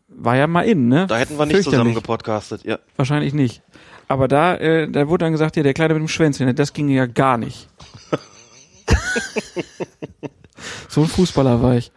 war 0.08 0.36
ja 0.36 0.48
mal 0.48 0.62
in, 0.62 0.88
ne? 0.88 1.08
da 1.08 1.18
hätten 1.18 1.38
wir 1.38 1.46
nicht 1.46 1.64
zusammen 1.64 1.94
gepodcastet. 1.94 2.64
Ja. 2.64 2.80
Wahrscheinlich 2.96 3.34
nicht. 3.34 3.62
Aber 4.08 4.28
da, 4.28 4.56
äh, 4.56 4.90
da 4.90 5.08
wurde 5.08 5.26
dann 5.26 5.32
gesagt, 5.32 5.58
ja, 5.58 5.64
der 5.64 5.74
Kleine 5.74 5.94
mit 5.94 6.02
dem 6.02 6.08
Schwänzchen, 6.08 6.56
das 6.56 6.74
ging 6.74 6.90
ja 6.90 7.06
gar 7.06 7.38
nicht. 7.38 7.68
so 10.90 11.02
ein 11.02 11.08
Fußballer 11.08 11.62
war 11.62 11.76
ich. 11.76 11.92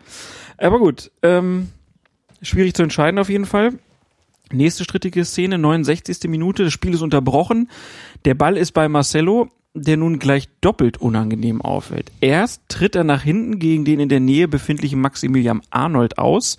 Aber 0.57 0.78
gut, 0.78 1.10
ähm, 1.23 1.68
schwierig 2.42 2.75
zu 2.75 2.83
entscheiden 2.83 3.18
auf 3.18 3.28
jeden 3.28 3.47
Fall. 3.47 3.75
Nächste 4.50 4.84
strittige 4.84 5.25
Szene, 5.25 5.58
69. 5.58 6.28
Minute, 6.28 6.65
das 6.65 6.73
Spiel 6.73 6.94
ist 6.94 7.02
unterbrochen. 7.02 7.70
Der 8.25 8.34
Ball 8.34 8.57
ist 8.57 8.73
bei 8.73 8.89
Marcelo, 8.89 9.50
der 9.74 9.97
nun 9.97 10.18
gleich 10.18 10.48
doppelt 10.60 10.98
unangenehm 10.98 11.60
auffällt. 11.62 12.10
Erst 12.20 12.62
tritt 12.68 12.97
er 12.97 13.05
nach 13.05 13.22
hinten 13.22 13.58
gegen 13.58 13.84
den 13.84 14.00
in 14.00 14.08
der 14.08 14.20
Nähe 14.20 14.48
befindlichen 14.48 15.00
Maximilian 15.00 15.62
Arnold 15.70 16.18
aus, 16.18 16.56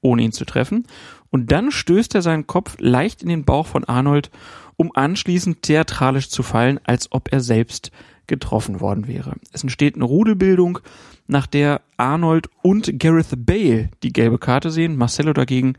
ohne 0.00 0.22
ihn 0.22 0.32
zu 0.32 0.44
treffen. 0.44 0.86
Und 1.30 1.50
dann 1.50 1.70
stößt 1.70 2.14
er 2.14 2.22
seinen 2.22 2.46
Kopf 2.46 2.76
leicht 2.78 3.22
in 3.22 3.28
den 3.28 3.44
Bauch 3.44 3.66
von 3.66 3.84
Arnold, 3.84 4.30
um 4.76 4.92
anschließend 4.94 5.62
theatralisch 5.62 6.28
zu 6.28 6.42
fallen, 6.42 6.80
als 6.84 7.10
ob 7.12 7.32
er 7.32 7.40
selbst 7.40 7.90
getroffen 8.26 8.80
worden 8.80 9.06
wäre. 9.08 9.34
Es 9.52 9.62
entsteht 9.62 9.96
eine 9.96 10.04
Rudelbildung, 10.04 10.78
nach 11.26 11.46
der 11.46 11.80
Arnold 11.96 12.48
und 12.62 12.98
Gareth 12.98 13.46
Bale 13.46 13.90
die 14.02 14.12
gelbe 14.12 14.38
Karte 14.38 14.70
sehen. 14.70 14.96
Marcelo 14.96 15.32
dagegen 15.32 15.74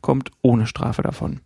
kommt 0.00 0.30
ohne 0.42 0.66
Strafe 0.66 1.02
davon. 1.02 1.40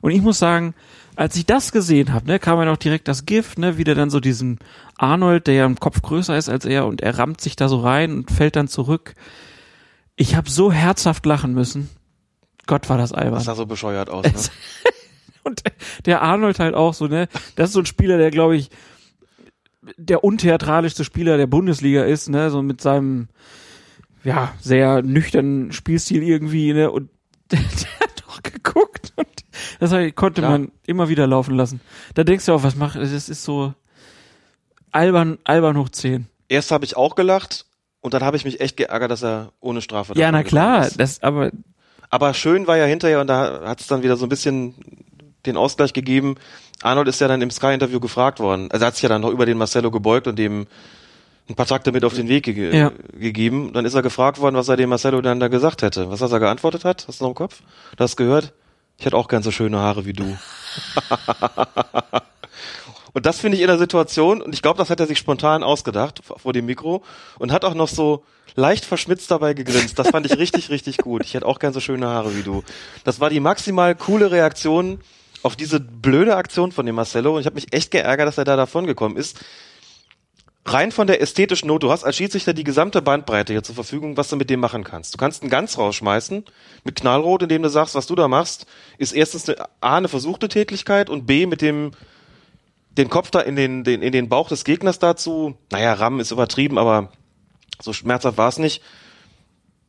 Und 0.00 0.12
ich 0.12 0.22
muss 0.22 0.38
sagen, 0.38 0.74
als 1.16 1.36
ich 1.36 1.46
das 1.46 1.72
gesehen 1.72 2.12
habe, 2.12 2.26
ne, 2.26 2.38
kam 2.38 2.58
ja 2.58 2.64
noch 2.64 2.76
direkt 2.76 3.08
das 3.08 3.26
GIF, 3.26 3.56
ne, 3.56 3.76
wieder 3.76 3.94
dann 3.94 4.10
so 4.10 4.20
diesem 4.20 4.58
Arnold, 4.96 5.46
der 5.46 5.54
ja 5.54 5.66
im 5.66 5.78
Kopf 5.78 6.00
größer 6.02 6.36
ist 6.36 6.48
als 6.48 6.64
er 6.64 6.86
und 6.86 7.00
er 7.00 7.18
rammt 7.18 7.40
sich 7.40 7.56
da 7.56 7.68
so 7.68 7.80
rein 7.80 8.12
und 8.12 8.30
fällt 8.30 8.56
dann 8.56 8.68
zurück. 8.68 9.14
Ich 10.16 10.36
habe 10.36 10.48
so 10.48 10.72
herzhaft 10.72 11.26
lachen 11.26 11.54
müssen. 11.54 11.90
Gott 12.66 12.88
war 12.88 12.98
das 12.98 13.12
albern. 13.12 13.34
Das 13.34 13.44
sah 13.44 13.54
so 13.54 13.66
bescheuert 13.66 14.08
aus. 14.10 14.24
Ne? 14.24 14.32
Und 15.44 15.62
der 16.06 16.22
Arnold 16.22 16.60
halt 16.60 16.74
auch 16.74 16.94
so, 16.94 17.08
ne? 17.08 17.28
Das 17.56 17.70
ist 17.70 17.74
so 17.74 17.80
ein 17.80 17.86
Spieler, 17.86 18.18
der, 18.18 18.30
glaube 18.30 18.56
ich, 18.56 18.70
der 19.96 20.22
untheatralischste 20.22 21.04
Spieler 21.04 21.36
der 21.36 21.48
Bundesliga 21.48 22.04
ist, 22.04 22.28
ne? 22.28 22.50
So 22.50 22.62
mit 22.62 22.80
seinem, 22.80 23.28
ja, 24.22 24.54
sehr 24.60 25.02
nüchternen 25.02 25.72
Spielstil 25.72 26.22
irgendwie, 26.22 26.72
ne? 26.72 26.90
Und 26.90 27.10
der, 27.50 27.58
der 27.58 28.00
hat 28.00 28.22
doch 28.26 28.42
geguckt 28.42 29.12
und 29.16 29.26
das 29.90 30.14
konnte 30.14 30.40
Klar. 30.42 30.50
man 30.52 30.72
immer 30.86 31.08
wieder 31.08 31.26
laufen 31.26 31.56
lassen. 31.56 31.80
Da 32.14 32.24
denkst 32.24 32.46
du 32.46 32.52
auch, 32.52 32.62
was 32.62 32.76
macht, 32.76 32.96
das 32.96 33.10
ist 33.12 33.42
so 33.44 33.74
albern, 34.90 35.38
albern 35.44 35.76
hoch 35.78 35.88
10. 35.88 36.26
Erst 36.48 36.70
habe 36.70 36.84
ich 36.84 36.96
auch 36.96 37.14
gelacht 37.14 37.66
und 38.00 38.14
dann 38.14 38.22
habe 38.22 38.36
ich 38.36 38.44
mich 38.44 38.60
echt 38.60 38.76
geärgert, 38.76 39.10
dass 39.10 39.22
er 39.22 39.52
ohne 39.60 39.80
Strafe 39.80 40.12
Ja, 40.16 40.30
na 40.32 40.42
klar, 40.42 40.86
ist. 40.86 41.00
das, 41.00 41.22
aber, 41.22 41.50
Aber 42.10 42.34
schön 42.34 42.66
war 42.66 42.76
ja 42.76 42.84
hinterher 42.84 43.20
und 43.20 43.26
da 43.26 43.62
hat 43.64 43.80
es 43.80 43.86
dann 43.86 44.02
wieder 44.02 44.16
so 44.16 44.26
ein 44.26 44.28
bisschen 44.28 44.74
den 45.46 45.56
Ausgleich 45.56 45.92
gegeben. 45.92 46.36
Arnold 46.82 47.08
ist 47.08 47.20
ja 47.20 47.28
dann 47.28 47.42
im 47.42 47.50
Sky-Interview 47.50 48.00
gefragt 48.00 48.38
worden. 48.38 48.68
Also 48.70 48.84
er 48.84 48.88
hat 48.88 48.94
sich 48.94 49.02
ja 49.02 49.08
dann 49.08 49.22
noch 49.22 49.30
über 49.30 49.46
den 49.46 49.56
Marcelo 49.58 49.90
gebeugt 49.90 50.26
und 50.26 50.38
dem 50.38 50.66
ein 51.48 51.54
paar 51.56 51.66
Takte 51.66 51.90
mit 51.90 52.04
auf 52.04 52.14
den 52.14 52.28
Weg 52.28 52.44
ge 52.44 52.76
Ja. 52.76 52.92
gegeben. 53.18 53.72
Dann 53.72 53.84
ist 53.84 53.94
er 53.94 54.02
gefragt 54.02 54.40
worden, 54.40 54.54
was 54.56 54.68
er 54.68 54.76
dem 54.76 54.90
Marcelo 54.90 55.20
dann 55.22 55.40
da 55.40 55.48
gesagt 55.48 55.82
hätte. 55.82 56.08
Was 56.10 56.20
er 56.20 56.38
geantwortet 56.38 56.84
hat? 56.84 57.06
Hast 57.08 57.20
du 57.20 57.24
noch 57.24 57.30
im 57.30 57.34
Kopf? 57.34 57.62
Du 57.96 58.04
hast 58.04 58.16
gehört? 58.16 58.52
Ich 58.98 59.06
hätte 59.06 59.16
auch 59.16 59.28
gern 59.28 59.42
so 59.42 59.50
schöne 59.50 59.78
Haare 59.78 60.06
wie 60.06 60.12
du. 60.12 60.24
und 63.12 63.26
das 63.26 63.40
finde 63.40 63.56
ich 63.56 63.62
in 63.62 63.68
der 63.68 63.78
Situation, 63.78 64.40
und 64.40 64.54
ich 64.54 64.62
glaube, 64.62 64.78
das 64.78 64.90
hat 64.90 65.00
er 65.00 65.06
sich 65.06 65.18
spontan 65.18 65.62
ausgedacht 65.62 66.20
vor 66.24 66.52
dem 66.52 66.66
Mikro 66.66 67.02
und 67.38 67.52
hat 67.52 67.64
auch 67.64 67.74
noch 67.74 67.88
so 67.88 68.24
leicht 68.54 68.84
verschmitzt 68.84 69.30
dabei 69.30 69.54
gegrinst. 69.54 69.98
Das 69.98 70.10
fand 70.10 70.26
ich 70.26 70.38
richtig, 70.38 70.70
richtig 70.70 70.98
gut. 70.98 71.24
Ich 71.24 71.34
hätte 71.34 71.46
auch 71.46 71.58
gern 71.58 71.72
so 71.72 71.80
schöne 71.80 72.06
Haare 72.06 72.36
wie 72.36 72.42
du. 72.42 72.62
Das 73.04 73.20
war 73.20 73.30
die 73.30 73.40
maximal 73.40 73.94
coole 73.94 74.30
Reaktion 74.30 75.00
auf 75.42 75.56
diese 75.56 75.80
blöde 75.80 76.36
Aktion 76.36 76.72
von 76.72 76.86
dem 76.86 76.94
Marcelo 76.94 77.34
und 77.34 77.40
ich 77.40 77.46
habe 77.46 77.56
mich 77.56 77.72
echt 77.72 77.90
geärgert, 77.90 78.28
dass 78.28 78.38
er 78.38 78.44
da 78.44 78.56
davon 78.56 78.86
gekommen 78.86 79.16
ist. 79.16 79.40
Rein 80.64 80.92
von 80.92 81.08
der 81.08 81.20
ästhetischen 81.20 81.66
Not, 81.66 81.82
du 81.82 81.90
hast 81.90 82.04
als 82.04 82.16
Schiedsrichter 82.16 82.54
die 82.54 82.62
gesamte 82.62 83.02
Bandbreite 83.02 83.52
hier 83.52 83.64
zur 83.64 83.74
Verfügung, 83.74 84.16
was 84.16 84.28
du 84.28 84.36
mit 84.36 84.48
dem 84.48 84.60
machen 84.60 84.84
kannst. 84.84 85.12
Du 85.12 85.18
kannst 85.18 85.42
einen 85.42 85.50
ganz 85.50 85.76
rausschmeißen 85.76 86.44
mit 86.84 86.96
Knallrot, 86.96 87.42
indem 87.42 87.62
du 87.62 87.68
sagst, 87.68 87.96
was 87.96 88.06
du 88.06 88.14
da 88.14 88.28
machst, 88.28 88.66
ist 88.96 89.12
erstens 89.12 89.48
eine, 89.48 89.66
A, 89.80 89.96
eine 89.96 90.08
versuchte 90.08 90.48
Tätigkeit 90.48 91.10
und 91.10 91.26
B, 91.26 91.46
mit 91.46 91.62
dem 91.62 91.90
den 92.96 93.08
Kopf 93.08 93.30
da 93.30 93.40
in 93.40 93.56
den, 93.56 93.84
den, 93.84 94.02
in 94.02 94.12
den 94.12 94.28
Bauch 94.28 94.48
des 94.48 94.64
Gegners 94.64 94.98
dazu, 94.98 95.56
naja, 95.70 95.94
rammen 95.94 96.20
ist 96.20 96.30
übertrieben, 96.30 96.78
aber 96.78 97.10
so 97.80 97.92
schmerzhaft 97.92 98.36
war 98.38 98.48
es 98.48 98.58
nicht. 98.58 98.82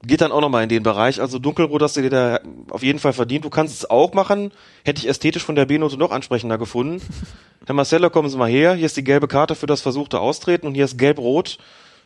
Geht 0.05 0.21
dann 0.21 0.31
auch 0.31 0.41
nochmal 0.41 0.63
in 0.63 0.69
den 0.69 0.83
Bereich. 0.83 1.21
Also 1.21 1.39
dunkelrot 1.39 1.81
hast 1.81 1.95
du 1.95 2.01
dir 2.01 2.09
da 2.09 2.39
auf 2.69 2.83
jeden 2.83 2.99
Fall 2.99 3.13
verdient. 3.13 3.45
Du 3.45 3.49
kannst 3.49 3.73
es 3.73 3.89
auch 3.89 4.13
machen. 4.13 4.51
Hätte 4.83 4.99
ich 4.99 5.07
ästhetisch 5.07 5.43
von 5.43 5.55
der 5.55 5.65
B-Note 5.65 5.97
noch 5.97 6.11
ansprechender 6.11 6.57
gefunden. 6.57 7.01
Herr 7.65 7.75
Marcelo, 7.75 8.09
kommen 8.09 8.29
Sie 8.29 8.37
mal 8.37 8.49
her. 8.49 8.73
Hier 8.73 8.85
ist 8.85 8.97
die 8.97 9.03
gelbe 9.03 9.29
Karte 9.29 9.55
für 9.55 9.65
das 9.65 9.81
versuchte 9.81 10.19
Austreten 10.19 10.67
und 10.67 10.73
hier 10.75 10.85
ist 10.85 10.97
gelb-rot 10.97 11.57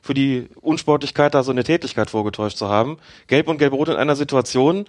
für 0.04 0.14
die 0.14 0.48
Unsportlichkeit, 0.62 1.34
da 1.34 1.42
so 1.42 1.52
eine 1.52 1.64
Tätigkeit 1.64 2.10
vorgetäuscht 2.10 2.58
zu 2.58 2.70
haben. 2.70 2.98
Gelb 3.26 3.48
und 3.48 3.58
gelb-rot 3.58 3.90
in 3.90 3.96
einer 3.96 4.16
Situation, 4.16 4.86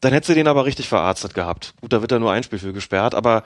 dann 0.00 0.12
hätte 0.12 0.28
sie 0.28 0.34
den 0.34 0.46
aber 0.46 0.64
richtig 0.64 0.88
verarztet 0.88 1.34
gehabt. 1.34 1.74
Gut, 1.80 1.92
da 1.92 2.00
wird 2.00 2.12
er 2.12 2.20
nur 2.20 2.32
ein 2.32 2.42
Spiel 2.44 2.60
für 2.60 2.72
gesperrt, 2.72 3.14
aber 3.14 3.42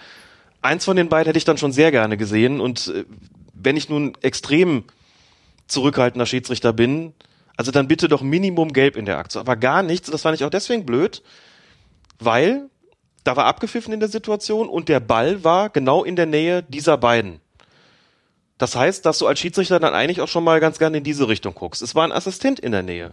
eins 0.62 0.84
von 0.84 0.96
den 0.96 1.08
beiden 1.08 1.26
hätte 1.26 1.38
ich 1.38 1.44
dann 1.44 1.58
schon 1.58 1.72
sehr 1.72 1.90
gerne 1.90 2.16
gesehen 2.16 2.60
und 2.60 2.88
äh, 2.88 3.04
wenn 3.54 3.76
ich 3.76 3.88
nun 3.88 4.12
extrem 4.20 4.84
zurückhaltender 5.66 6.26
Schiedsrichter 6.26 6.72
bin, 6.72 7.14
also 7.56 7.70
dann 7.70 7.88
bitte 7.88 8.08
doch 8.08 8.22
Minimum 8.22 8.72
Gelb 8.72 8.96
in 8.96 9.06
der 9.06 9.18
Aktion, 9.18 9.40
aber 9.40 9.56
gar 9.56 9.82
nichts. 9.82 10.10
Das 10.10 10.22
fand 10.22 10.36
ich 10.36 10.44
auch 10.44 10.50
deswegen 10.50 10.86
blöd, 10.86 11.22
weil 12.18 12.68
da 13.22 13.36
war 13.36 13.46
abgepfiffen 13.46 13.92
in 13.92 14.00
der 14.00 14.08
Situation 14.08 14.68
und 14.68 14.88
der 14.88 15.00
Ball 15.00 15.44
war 15.44 15.70
genau 15.70 16.04
in 16.04 16.16
der 16.16 16.26
Nähe 16.26 16.62
dieser 16.62 16.98
beiden. 16.98 17.40
Das 18.58 18.76
heißt, 18.76 19.04
dass 19.04 19.18
du 19.18 19.26
als 19.26 19.40
Schiedsrichter 19.40 19.80
dann 19.80 19.94
eigentlich 19.94 20.20
auch 20.20 20.28
schon 20.28 20.44
mal 20.44 20.60
ganz 20.60 20.78
gerne 20.78 20.98
in 20.98 21.04
diese 21.04 21.28
Richtung 21.28 21.54
guckst. 21.54 21.82
Es 21.82 21.94
war 21.94 22.04
ein 22.04 22.12
Assistent 22.12 22.60
in 22.60 22.72
der 22.72 22.82
Nähe. 22.82 23.12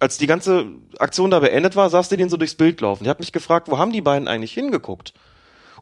als 0.00 0.18
die 0.18 0.26
ganze 0.26 0.66
Aktion 0.98 1.30
da 1.30 1.40
beendet 1.40 1.76
war, 1.76 1.88
saß 1.88 2.08
der 2.08 2.18
den 2.18 2.28
so 2.28 2.36
durchs 2.36 2.54
Bild 2.54 2.80
laufen. 2.80 3.04
Ich 3.04 3.08
habe 3.08 3.20
mich 3.20 3.32
gefragt, 3.32 3.68
wo 3.70 3.78
haben 3.78 3.92
die 3.92 4.00
beiden 4.00 4.28
eigentlich 4.28 4.52
hingeguckt? 4.52 5.14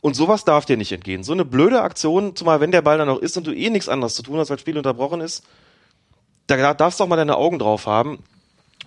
Und 0.01 0.15
sowas 0.17 0.45
darf 0.45 0.65
dir 0.65 0.77
nicht 0.77 0.93
entgehen. 0.93 1.25
So 1.25 1.33
eine 1.33 1.45
blöde 1.45 1.83
Aktion, 1.83 2.37
zumal 2.37 2.61
wenn 2.61 2.73
der 2.73 2.83
Ball 2.83 2.99
dann 2.99 3.09
noch 3.09 3.19
ist 3.19 3.37
und 3.37 3.47
du 3.47 3.53
eh 3.53 3.71
nichts 3.71 3.89
anderes 3.89 4.15
zu 4.15 4.23
tun 4.23 4.39
hast, 4.39 4.51
weil 4.51 4.57
das 4.57 4.63
Spiel 4.63 4.77
unterbrochen 4.77 5.21
ist, 5.21 5.45
da 6.47 6.75
darfst 6.75 7.01
du 7.01 7.05
auch 7.05 7.09
mal 7.09 7.17
deine 7.17 7.37
Augen 7.37 7.59
drauf 7.59 7.87
haben 7.87 8.23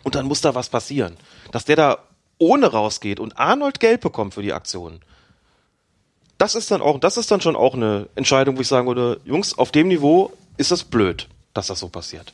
und 0.03 0.15
dann 0.15 0.25
muss 0.25 0.41
da 0.41 0.55
was 0.55 0.69
passieren. 0.69 1.17
Dass 1.51 1.65
der 1.65 1.75
da 1.75 1.97
ohne 2.37 2.67
rausgeht 2.67 3.19
und 3.19 3.37
Arnold 3.37 3.79
Gelb 3.79 4.01
bekommt 4.01 4.33
für 4.33 4.41
die 4.41 4.53
Aktion. 4.53 4.99
Das 6.37 6.55
ist 6.55 6.69
dann 6.69 6.81
auch, 6.81 6.99
das 6.99 7.17
ist 7.17 7.31
dann 7.31 7.41
schon 7.41 7.55
auch 7.55 7.75
eine 7.75 8.09
Entscheidung, 8.15 8.57
wo 8.57 8.61
ich 8.61 8.67
sagen 8.67 8.87
würde, 8.87 9.21
Jungs, 9.23 9.57
auf 9.57 9.71
dem 9.71 9.87
Niveau 9.87 10.33
ist 10.57 10.71
das 10.71 10.83
blöd, 10.83 11.29
dass 11.53 11.67
das 11.67 11.79
so 11.79 11.87
passiert. 11.87 12.33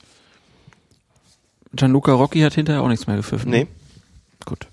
Gianluca 1.74 2.14
Rocchi 2.14 2.42
hat 2.42 2.54
hinterher 2.54 2.82
auch 2.82 2.88
nichts 2.88 3.08
mehr 3.08 3.16
gepfiffen. 3.16 3.52
Nee. 3.52 3.68
Gut. 4.46 4.68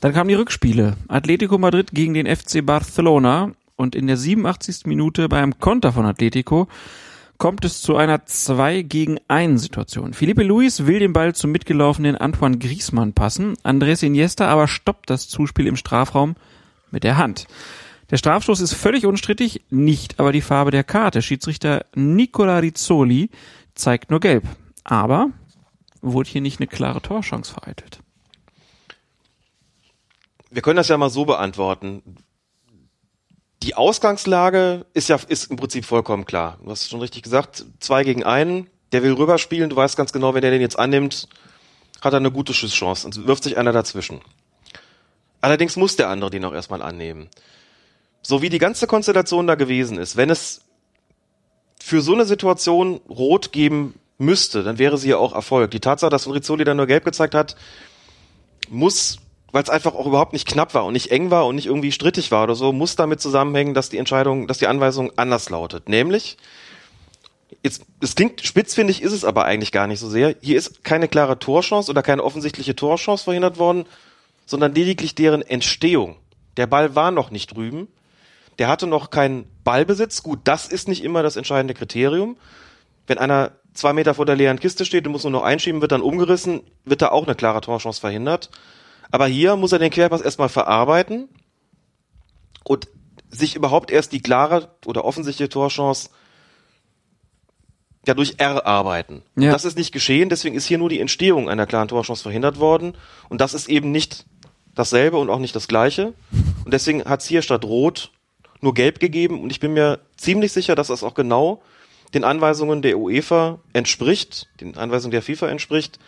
Dann 0.00 0.12
kamen 0.12 0.28
die 0.28 0.34
Rückspiele. 0.34 0.96
Atletico 1.08 1.56
Madrid 1.56 1.90
gegen 1.92 2.14
den 2.14 2.26
FC 2.26 2.64
Barcelona 2.64 3.52
und 3.76 3.94
in 3.94 4.06
der 4.06 4.16
87. 4.16 4.84
Minute 4.84 5.28
beim 5.28 5.58
Konter 5.58 5.92
von 5.92 6.04
Atletico 6.06 6.68
kommt 7.38 7.64
es 7.64 7.80
zu 7.80 7.96
einer 7.96 8.26
2 8.26 8.82
gegen 8.82 9.18
1 9.28 9.62
Situation. 9.62 10.14
Felipe 10.14 10.42
Luis 10.42 10.86
will 10.86 10.98
den 10.98 11.12
Ball 11.12 11.34
zum 11.34 11.52
mitgelaufenen 11.52 12.16
Antoine 12.16 12.58
Griezmann 12.58 13.12
passen. 13.12 13.54
Andres 13.62 14.02
Iniesta 14.02 14.48
aber 14.48 14.68
stoppt 14.68 15.10
das 15.10 15.28
Zuspiel 15.28 15.66
im 15.66 15.76
Strafraum 15.76 16.36
mit 16.90 17.04
der 17.04 17.16
Hand. 17.16 17.46
Der 18.10 18.18
Strafstoß 18.18 18.60
ist 18.60 18.74
völlig 18.74 19.06
unstrittig, 19.06 19.62
nicht 19.70 20.20
aber 20.20 20.32
die 20.32 20.42
Farbe 20.42 20.70
der 20.70 20.84
Karte. 20.84 21.22
Schiedsrichter 21.22 21.86
Nicola 21.94 22.58
Rizzoli 22.58 23.30
zeigt 23.74 24.10
nur 24.10 24.20
gelb. 24.20 24.44
Aber 24.84 25.30
wurde 26.02 26.30
hier 26.30 26.40
nicht 26.40 26.60
eine 26.60 26.66
klare 26.66 27.00
Torchance 27.00 27.52
vereitelt? 27.52 28.00
Wir 30.50 30.62
können 30.62 30.76
das 30.76 30.88
ja 30.88 30.96
mal 30.96 31.10
so 31.10 31.24
beantworten. 31.24 32.02
Die 33.64 33.74
Ausgangslage 33.76 34.84
ist 34.92 35.08
ja 35.08 35.18
ist 35.26 35.50
im 35.50 35.56
Prinzip 35.56 35.86
vollkommen 35.86 36.26
klar. 36.26 36.58
Du 36.62 36.70
hast 36.70 36.90
schon 36.90 37.00
richtig 37.00 37.22
gesagt, 37.22 37.64
zwei 37.80 38.04
gegen 38.04 38.22
einen. 38.22 38.68
Der 38.92 39.02
will 39.02 39.14
rüberspielen. 39.14 39.70
Du 39.70 39.76
weißt 39.76 39.96
ganz 39.96 40.12
genau, 40.12 40.34
wenn 40.34 40.42
der 40.42 40.50
den 40.50 40.60
jetzt 40.60 40.78
annimmt, 40.78 41.28
hat 42.02 42.12
er 42.12 42.18
eine 42.18 42.30
gute 42.30 42.52
Schusschance 42.52 43.06
und 43.06 43.26
wirft 43.26 43.42
sich 43.42 43.56
einer 43.56 43.72
dazwischen. 43.72 44.20
Allerdings 45.40 45.76
muss 45.76 45.96
der 45.96 46.10
andere 46.10 46.28
den 46.28 46.44
auch 46.44 46.52
erstmal 46.52 46.82
annehmen. 46.82 47.30
So 48.20 48.42
wie 48.42 48.50
die 48.50 48.58
ganze 48.58 48.86
Konstellation 48.86 49.46
da 49.46 49.54
gewesen 49.54 49.96
ist, 49.96 50.18
wenn 50.18 50.28
es 50.28 50.60
für 51.82 52.02
so 52.02 52.12
eine 52.12 52.26
Situation 52.26 53.00
rot 53.08 53.50
geben 53.50 53.94
müsste, 54.18 54.62
dann 54.62 54.78
wäre 54.78 54.98
sie 54.98 55.08
ja 55.08 55.16
auch 55.16 55.34
Erfolg. 55.34 55.70
Die 55.70 55.80
Tatsache, 55.80 56.10
dass 56.10 56.28
Rizzoli 56.28 56.64
dann 56.64 56.76
nur 56.76 56.86
gelb 56.86 57.06
gezeigt 57.06 57.34
hat, 57.34 57.56
muss, 58.68 59.20
weil 59.54 59.62
es 59.62 59.70
einfach 59.70 59.94
auch 59.94 60.06
überhaupt 60.06 60.32
nicht 60.32 60.48
knapp 60.48 60.74
war 60.74 60.84
und 60.84 60.94
nicht 60.94 61.12
eng 61.12 61.30
war 61.30 61.46
und 61.46 61.54
nicht 61.54 61.66
irgendwie 61.66 61.92
strittig 61.92 62.32
war 62.32 62.42
oder 62.42 62.56
so, 62.56 62.72
muss 62.72 62.96
damit 62.96 63.20
zusammenhängen, 63.20 63.72
dass 63.72 63.88
die 63.88 63.98
Entscheidung, 63.98 64.48
dass 64.48 64.58
die 64.58 64.66
Anweisung 64.66 65.12
anders 65.14 65.48
lautet. 65.48 65.88
Nämlich, 65.88 66.38
jetzt, 67.62 67.82
es 68.00 68.16
klingt 68.16 68.44
spitzfindig, 68.44 69.00
ist 69.00 69.12
es 69.12 69.24
aber 69.24 69.44
eigentlich 69.44 69.70
gar 69.70 69.86
nicht 69.86 70.00
so 70.00 70.08
sehr. 70.08 70.34
Hier 70.40 70.58
ist 70.58 70.82
keine 70.82 71.06
klare 71.06 71.38
Torchance 71.38 71.88
oder 71.88 72.02
keine 72.02 72.24
offensichtliche 72.24 72.74
Torchance 72.74 73.22
verhindert 73.22 73.56
worden, 73.56 73.86
sondern 74.44 74.74
lediglich 74.74 75.14
deren 75.14 75.42
Entstehung. 75.42 76.16
Der 76.56 76.66
Ball 76.66 76.96
war 76.96 77.12
noch 77.12 77.30
nicht 77.30 77.54
drüben. 77.54 77.86
Der 78.58 78.66
hatte 78.66 78.88
noch 78.88 79.10
keinen 79.10 79.44
Ballbesitz. 79.62 80.24
Gut, 80.24 80.40
das 80.42 80.66
ist 80.66 80.88
nicht 80.88 81.04
immer 81.04 81.22
das 81.22 81.36
entscheidende 81.36 81.74
Kriterium. 81.74 82.36
Wenn 83.06 83.18
einer 83.18 83.52
zwei 83.72 83.92
Meter 83.92 84.14
vor 84.14 84.26
der 84.26 84.34
leeren 84.34 84.58
Kiste 84.58 84.84
steht 84.84 85.06
und 85.06 85.12
muss 85.12 85.22
nur 85.22 85.30
noch 85.30 85.44
einschieben, 85.44 85.80
wird 85.80 85.92
dann 85.92 86.02
umgerissen, 86.02 86.62
wird 86.84 87.02
da 87.02 87.12
auch 87.12 87.24
eine 87.24 87.36
klare 87.36 87.60
Torchance 87.60 88.00
verhindert. 88.00 88.50
Aber 89.14 89.28
hier 89.28 89.54
muss 89.54 89.70
er 89.70 89.78
den 89.78 89.92
Querpass 89.92 90.22
erstmal 90.22 90.48
verarbeiten 90.48 91.28
und 92.64 92.88
sich 93.30 93.54
überhaupt 93.54 93.92
erst 93.92 94.10
die 94.10 94.20
klare 94.20 94.74
oder 94.86 95.04
offensichtliche 95.04 95.48
Torchance 95.48 96.10
dadurch 98.04 98.34
erarbeiten. 98.38 99.22
Ja. 99.36 99.52
Das 99.52 99.64
ist 99.64 99.78
nicht 99.78 99.92
geschehen, 99.92 100.30
deswegen 100.30 100.56
ist 100.56 100.66
hier 100.66 100.78
nur 100.78 100.88
die 100.88 100.98
Entstehung 100.98 101.48
einer 101.48 101.64
klaren 101.64 101.86
Torchance 101.86 102.24
verhindert 102.24 102.58
worden. 102.58 102.96
Und 103.28 103.40
das 103.40 103.54
ist 103.54 103.68
eben 103.68 103.92
nicht 103.92 104.26
dasselbe 104.74 105.18
und 105.18 105.30
auch 105.30 105.38
nicht 105.38 105.54
das 105.54 105.68
gleiche. 105.68 106.12
Und 106.64 106.74
deswegen 106.74 107.04
hat 107.04 107.20
es 107.20 107.28
hier 107.28 107.42
statt 107.42 107.64
Rot 107.64 108.10
nur 108.62 108.74
Gelb 108.74 108.98
gegeben. 108.98 109.40
Und 109.40 109.50
ich 109.50 109.60
bin 109.60 109.74
mir 109.74 110.00
ziemlich 110.16 110.50
sicher, 110.50 110.74
dass 110.74 110.88
das 110.88 111.04
auch 111.04 111.14
genau 111.14 111.62
den 112.14 112.24
Anweisungen 112.24 112.82
der 112.82 112.98
UEFA 112.98 113.60
entspricht, 113.74 114.48
den 114.60 114.76
Anweisungen 114.76 115.12
der 115.12 115.22
FIFA 115.22 115.50
entspricht. 115.50 116.00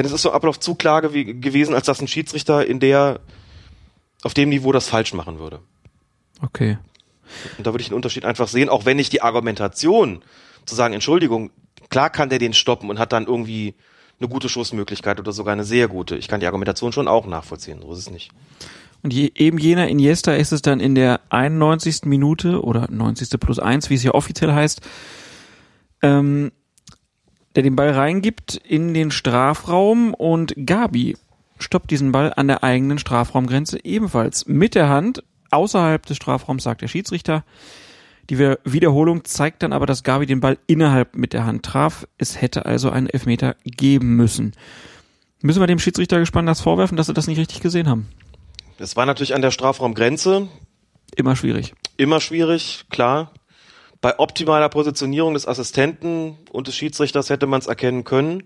Denn 0.00 0.06
es 0.06 0.12
ist 0.12 0.22
so 0.22 0.32
Ablauf 0.32 0.58
zu 0.58 0.76
klar 0.76 1.02
gew 1.02 1.12
gewesen, 1.12 1.74
als 1.74 1.84
dass 1.84 2.00
ein 2.00 2.08
Schiedsrichter 2.08 2.66
in 2.66 2.80
der, 2.80 3.20
auf 4.22 4.32
dem 4.32 4.48
Niveau 4.48 4.72
das 4.72 4.88
falsch 4.88 5.12
machen 5.12 5.38
würde. 5.38 5.60
Okay. 6.40 6.78
Und 7.58 7.66
da 7.66 7.74
würde 7.74 7.82
ich 7.82 7.88
den 7.88 7.96
Unterschied 7.96 8.24
einfach 8.24 8.48
sehen, 8.48 8.70
auch 8.70 8.86
wenn 8.86 8.98
ich 8.98 9.10
die 9.10 9.20
Argumentation 9.20 10.22
zu 10.64 10.74
sagen, 10.74 10.94
Entschuldigung, 10.94 11.50
klar 11.90 12.08
kann 12.08 12.30
der 12.30 12.38
den 12.38 12.54
stoppen 12.54 12.88
und 12.88 12.98
hat 12.98 13.12
dann 13.12 13.26
irgendwie 13.26 13.74
eine 14.18 14.30
gute 14.30 14.48
Schussmöglichkeit 14.48 15.20
oder 15.20 15.32
sogar 15.32 15.52
eine 15.52 15.64
sehr 15.64 15.86
gute. 15.86 16.16
Ich 16.16 16.28
kann 16.28 16.40
die 16.40 16.46
Argumentation 16.46 16.92
schon 16.92 17.06
auch 17.06 17.26
nachvollziehen, 17.26 17.82
so 17.82 17.92
ist 17.92 17.98
es 17.98 18.10
nicht. 18.10 18.30
Und 19.02 19.12
je, 19.12 19.30
eben 19.34 19.58
jener 19.58 19.88
Iniesta 19.88 20.32
ist 20.32 20.52
es 20.52 20.62
dann 20.62 20.80
in 20.80 20.94
der 20.94 21.20
91. 21.28 22.06
Minute 22.06 22.62
oder 22.62 22.90
90. 22.90 23.38
plus 23.38 23.58
1, 23.58 23.90
wie 23.90 23.96
es 23.96 24.00
hier 24.00 24.14
offiziell 24.14 24.54
heißt, 24.54 24.80
ähm, 26.00 26.52
der 27.54 27.62
den 27.62 27.76
Ball 27.76 27.90
reingibt 27.90 28.56
in 28.56 28.94
den 28.94 29.10
Strafraum 29.10 30.14
und 30.14 30.54
Gabi 30.66 31.16
stoppt 31.58 31.90
diesen 31.90 32.12
Ball 32.12 32.32
an 32.34 32.48
der 32.48 32.64
eigenen 32.64 32.98
Strafraumgrenze 32.98 33.84
ebenfalls 33.84 34.46
mit 34.46 34.74
der 34.74 34.88
Hand. 34.88 35.22
Außerhalb 35.50 36.04
des 36.06 36.16
Strafraums 36.16 36.62
sagt 36.62 36.82
der 36.82 36.88
Schiedsrichter. 36.88 37.44
Die 38.30 38.38
Wiederholung 38.38 39.24
zeigt 39.24 39.62
dann 39.62 39.72
aber, 39.72 39.86
dass 39.86 40.04
Gabi 40.04 40.24
den 40.24 40.40
Ball 40.40 40.58
innerhalb 40.68 41.16
mit 41.16 41.32
der 41.32 41.44
Hand 41.44 41.64
traf. 41.64 42.06
Es 42.16 42.40
hätte 42.40 42.64
also 42.64 42.90
einen 42.90 43.08
Elfmeter 43.08 43.56
geben 43.64 44.14
müssen. 44.14 44.52
Müssen 45.42 45.60
wir 45.60 45.66
dem 45.66 45.80
Schiedsrichter 45.80 46.20
gespannt 46.20 46.48
das 46.48 46.60
vorwerfen, 46.60 46.96
dass 46.96 47.06
sie 47.06 47.14
das 47.14 47.26
nicht 47.26 47.38
richtig 47.38 47.60
gesehen 47.60 47.88
haben? 47.88 48.08
Das 48.78 48.94
war 48.94 49.06
natürlich 49.06 49.34
an 49.34 49.42
der 49.42 49.50
Strafraumgrenze. 49.50 50.48
Immer 51.16 51.34
schwierig. 51.34 51.74
Immer 51.96 52.20
schwierig, 52.20 52.84
klar. 52.88 53.32
Bei 54.00 54.18
optimaler 54.18 54.68
Positionierung 54.68 55.34
des 55.34 55.46
Assistenten 55.46 56.38
und 56.50 56.68
des 56.68 56.76
Schiedsrichters 56.76 57.28
hätte 57.28 57.46
man 57.46 57.60
es 57.60 57.66
erkennen 57.66 58.04
können. 58.04 58.44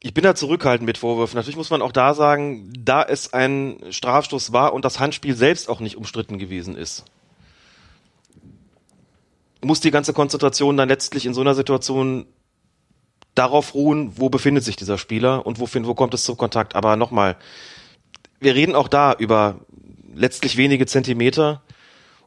Ich 0.00 0.14
bin 0.14 0.24
da 0.24 0.34
zurückhaltend 0.34 0.86
mit 0.86 0.98
Vorwürfen. 0.98 1.36
Natürlich 1.36 1.56
muss 1.56 1.70
man 1.70 1.82
auch 1.82 1.92
da 1.92 2.14
sagen, 2.14 2.72
da 2.78 3.02
es 3.02 3.32
ein 3.32 3.78
Strafstoß 3.90 4.52
war 4.52 4.72
und 4.72 4.84
das 4.84 5.00
Handspiel 5.00 5.34
selbst 5.34 5.68
auch 5.68 5.80
nicht 5.80 5.96
umstritten 5.96 6.38
gewesen 6.38 6.76
ist, 6.76 7.04
muss 9.62 9.80
die 9.80 9.90
ganze 9.90 10.12
Konzentration 10.12 10.76
dann 10.76 10.88
letztlich 10.88 11.26
in 11.26 11.34
so 11.34 11.40
einer 11.40 11.54
Situation 11.54 12.26
darauf 13.34 13.74
ruhen, 13.74 14.12
wo 14.18 14.28
befindet 14.28 14.62
sich 14.64 14.76
dieser 14.76 14.98
Spieler 14.98 15.46
und 15.46 15.58
wo, 15.58 15.66
wo 15.66 15.94
kommt 15.94 16.14
es 16.14 16.24
zum 16.24 16.36
Kontakt. 16.36 16.76
Aber 16.76 16.96
nochmal, 16.96 17.36
wir 18.40 18.54
reden 18.54 18.74
auch 18.74 18.88
da 18.88 19.14
über 19.14 19.60
letztlich 20.14 20.56
wenige 20.56 20.86
Zentimeter. 20.86 21.62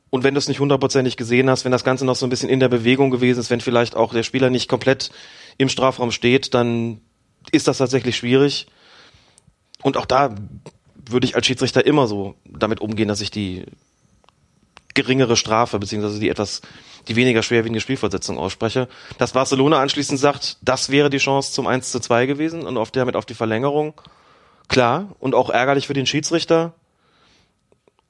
Und 0.09 0.23
wenn 0.23 0.33
du 0.33 0.37
es 0.39 0.47
nicht 0.47 0.59
hundertprozentig 0.59 1.17
gesehen 1.17 1.49
hast, 1.49 1.65
wenn 1.65 1.71
das 1.71 1.83
Ganze 1.83 2.05
noch 2.05 2.15
so 2.15 2.25
ein 2.25 2.29
bisschen 2.29 2.49
in 2.49 2.59
der 2.59 2.69
Bewegung 2.69 3.11
gewesen 3.11 3.39
ist, 3.39 3.49
wenn 3.49 3.61
vielleicht 3.61 3.95
auch 3.95 4.13
der 4.13 4.23
Spieler 4.23 4.49
nicht 4.49 4.69
komplett 4.69 5.11
im 5.57 5.69
Strafraum 5.69 6.11
steht, 6.11 6.53
dann 6.53 7.01
ist 7.51 7.67
das 7.67 7.79
tatsächlich 7.79 8.15
schwierig. 8.15 8.67
Und 9.81 9.97
auch 9.97 10.05
da 10.05 10.35
würde 10.95 11.25
ich 11.25 11.35
als 11.35 11.45
Schiedsrichter 11.45 11.85
immer 11.85 12.07
so 12.07 12.35
damit 12.45 12.79
umgehen, 12.79 13.07
dass 13.07 13.21
ich 13.21 13.31
die 13.31 13.65
geringere 14.93 15.35
Strafe, 15.35 15.77
beziehungsweise 15.77 16.19
die 16.19 16.29
etwas, 16.29 16.61
die 17.07 17.15
weniger 17.15 17.43
schwerwiegende 17.43 17.81
Spielversetzung 17.81 18.37
ausspreche. 18.37 18.87
Dass 19.17 19.33
Barcelona 19.33 19.79
anschließend 19.79 20.19
sagt, 20.19 20.57
das 20.61 20.89
wäre 20.89 21.09
die 21.09 21.19
Chance 21.19 21.53
zum 21.53 21.67
1 21.67 21.91
zu 21.91 21.99
2 21.99 22.25
gewesen 22.25 22.63
und 22.63 22.77
auf 22.77 22.91
damit 22.91 23.15
auf 23.15 23.25
die 23.25 23.35
Verlängerung 23.35 23.93
klar 24.67 25.15
und 25.19 25.35
auch 25.35 25.49
ärgerlich 25.49 25.87
für 25.87 25.93
den 25.93 26.05
Schiedsrichter, 26.05 26.73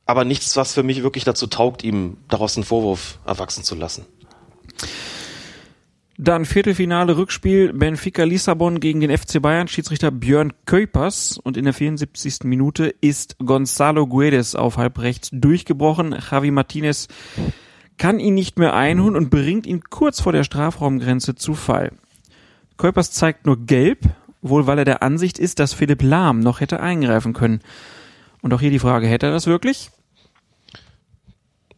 aber 0.08 0.26
nichts, 0.26 0.56
was 0.56 0.74
für 0.74 0.84
mich 0.84 1.04
wirklich 1.04 1.26
dazu 1.26 1.48
taugt, 1.48 1.84
ihm 1.84 2.18
daraus 2.30 2.56
einen 2.58 2.64
Vorwurf 2.64 3.20
erwachsen 3.26 3.64
zu 3.64 3.76
lassen. 3.76 4.06
Dann 6.20 6.46
Viertelfinale 6.46 7.16
Rückspiel 7.16 7.74
Benfica 7.74 8.24
Lissabon 8.24 8.80
gegen 8.80 9.02
den 9.02 9.16
FC 9.16 9.40
Bayern 9.40 9.68
Schiedsrichter 9.68 10.10
Björn 10.10 10.54
Köpers 10.66 11.38
und 11.38 11.58
in 11.58 11.66
der 11.66 11.76
74. 11.76 12.40
Minute 12.46 12.88
ist 13.02 13.38
Gonzalo 13.38 14.08
Guedes 14.08 14.56
auf 14.56 14.78
halb 14.78 14.98
rechts 14.98 15.30
durchgebrochen. 15.32 16.16
Javi 16.32 16.50
Martinez 16.50 17.08
kann 18.00 18.20
ihn 18.20 18.34
nicht 18.34 18.58
mehr 18.58 18.74
einholen 18.74 19.16
und 19.16 19.30
bringt 19.30 19.68
ihn 19.68 19.82
kurz 19.92 20.20
vor 20.20 20.32
der 20.32 20.44
Strafraumgrenze 20.44 21.36
zu 21.36 21.54
Fall. 21.54 21.92
Köpers 22.78 23.12
zeigt 23.12 23.46
nur 23.46 23.66
gelb, 23.66 24.06
wohl 24.42 24.66
weil 24.66 24.80
er 24.80 24.86
der 24.86 25.04
Ansicht 25.04 25.38
ist, 25.38 25.60
dass 25.60 25.74
Philipp 25.74 26.02
Lahm 26.02 26.40
noch 26.40 26.62
hätte 26.62 26.80
eingreifen 26.80 27.34
können. 27.34 27.60
Und 28.42 28.54
auch 28.54 28.62
hier 28.62 28.72
die 28.72 28.80
Frage, 28.80 29.06
hätte 29.08 29.28
er 29.28 29.32
das 29.32 29.46
wirklich? 29.46 29.92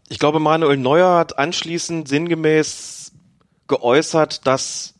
Ich 0.09 0.17
glaube, 0.17 0.39
Manuel 0.39 0.77
Neuer 0.77 1.17
hat 1.17 1.37
anschließend 1.37 2.07
sinngemäß 2.07 3.11
geäußert, 3.67 4.47
dass 4.47 4.95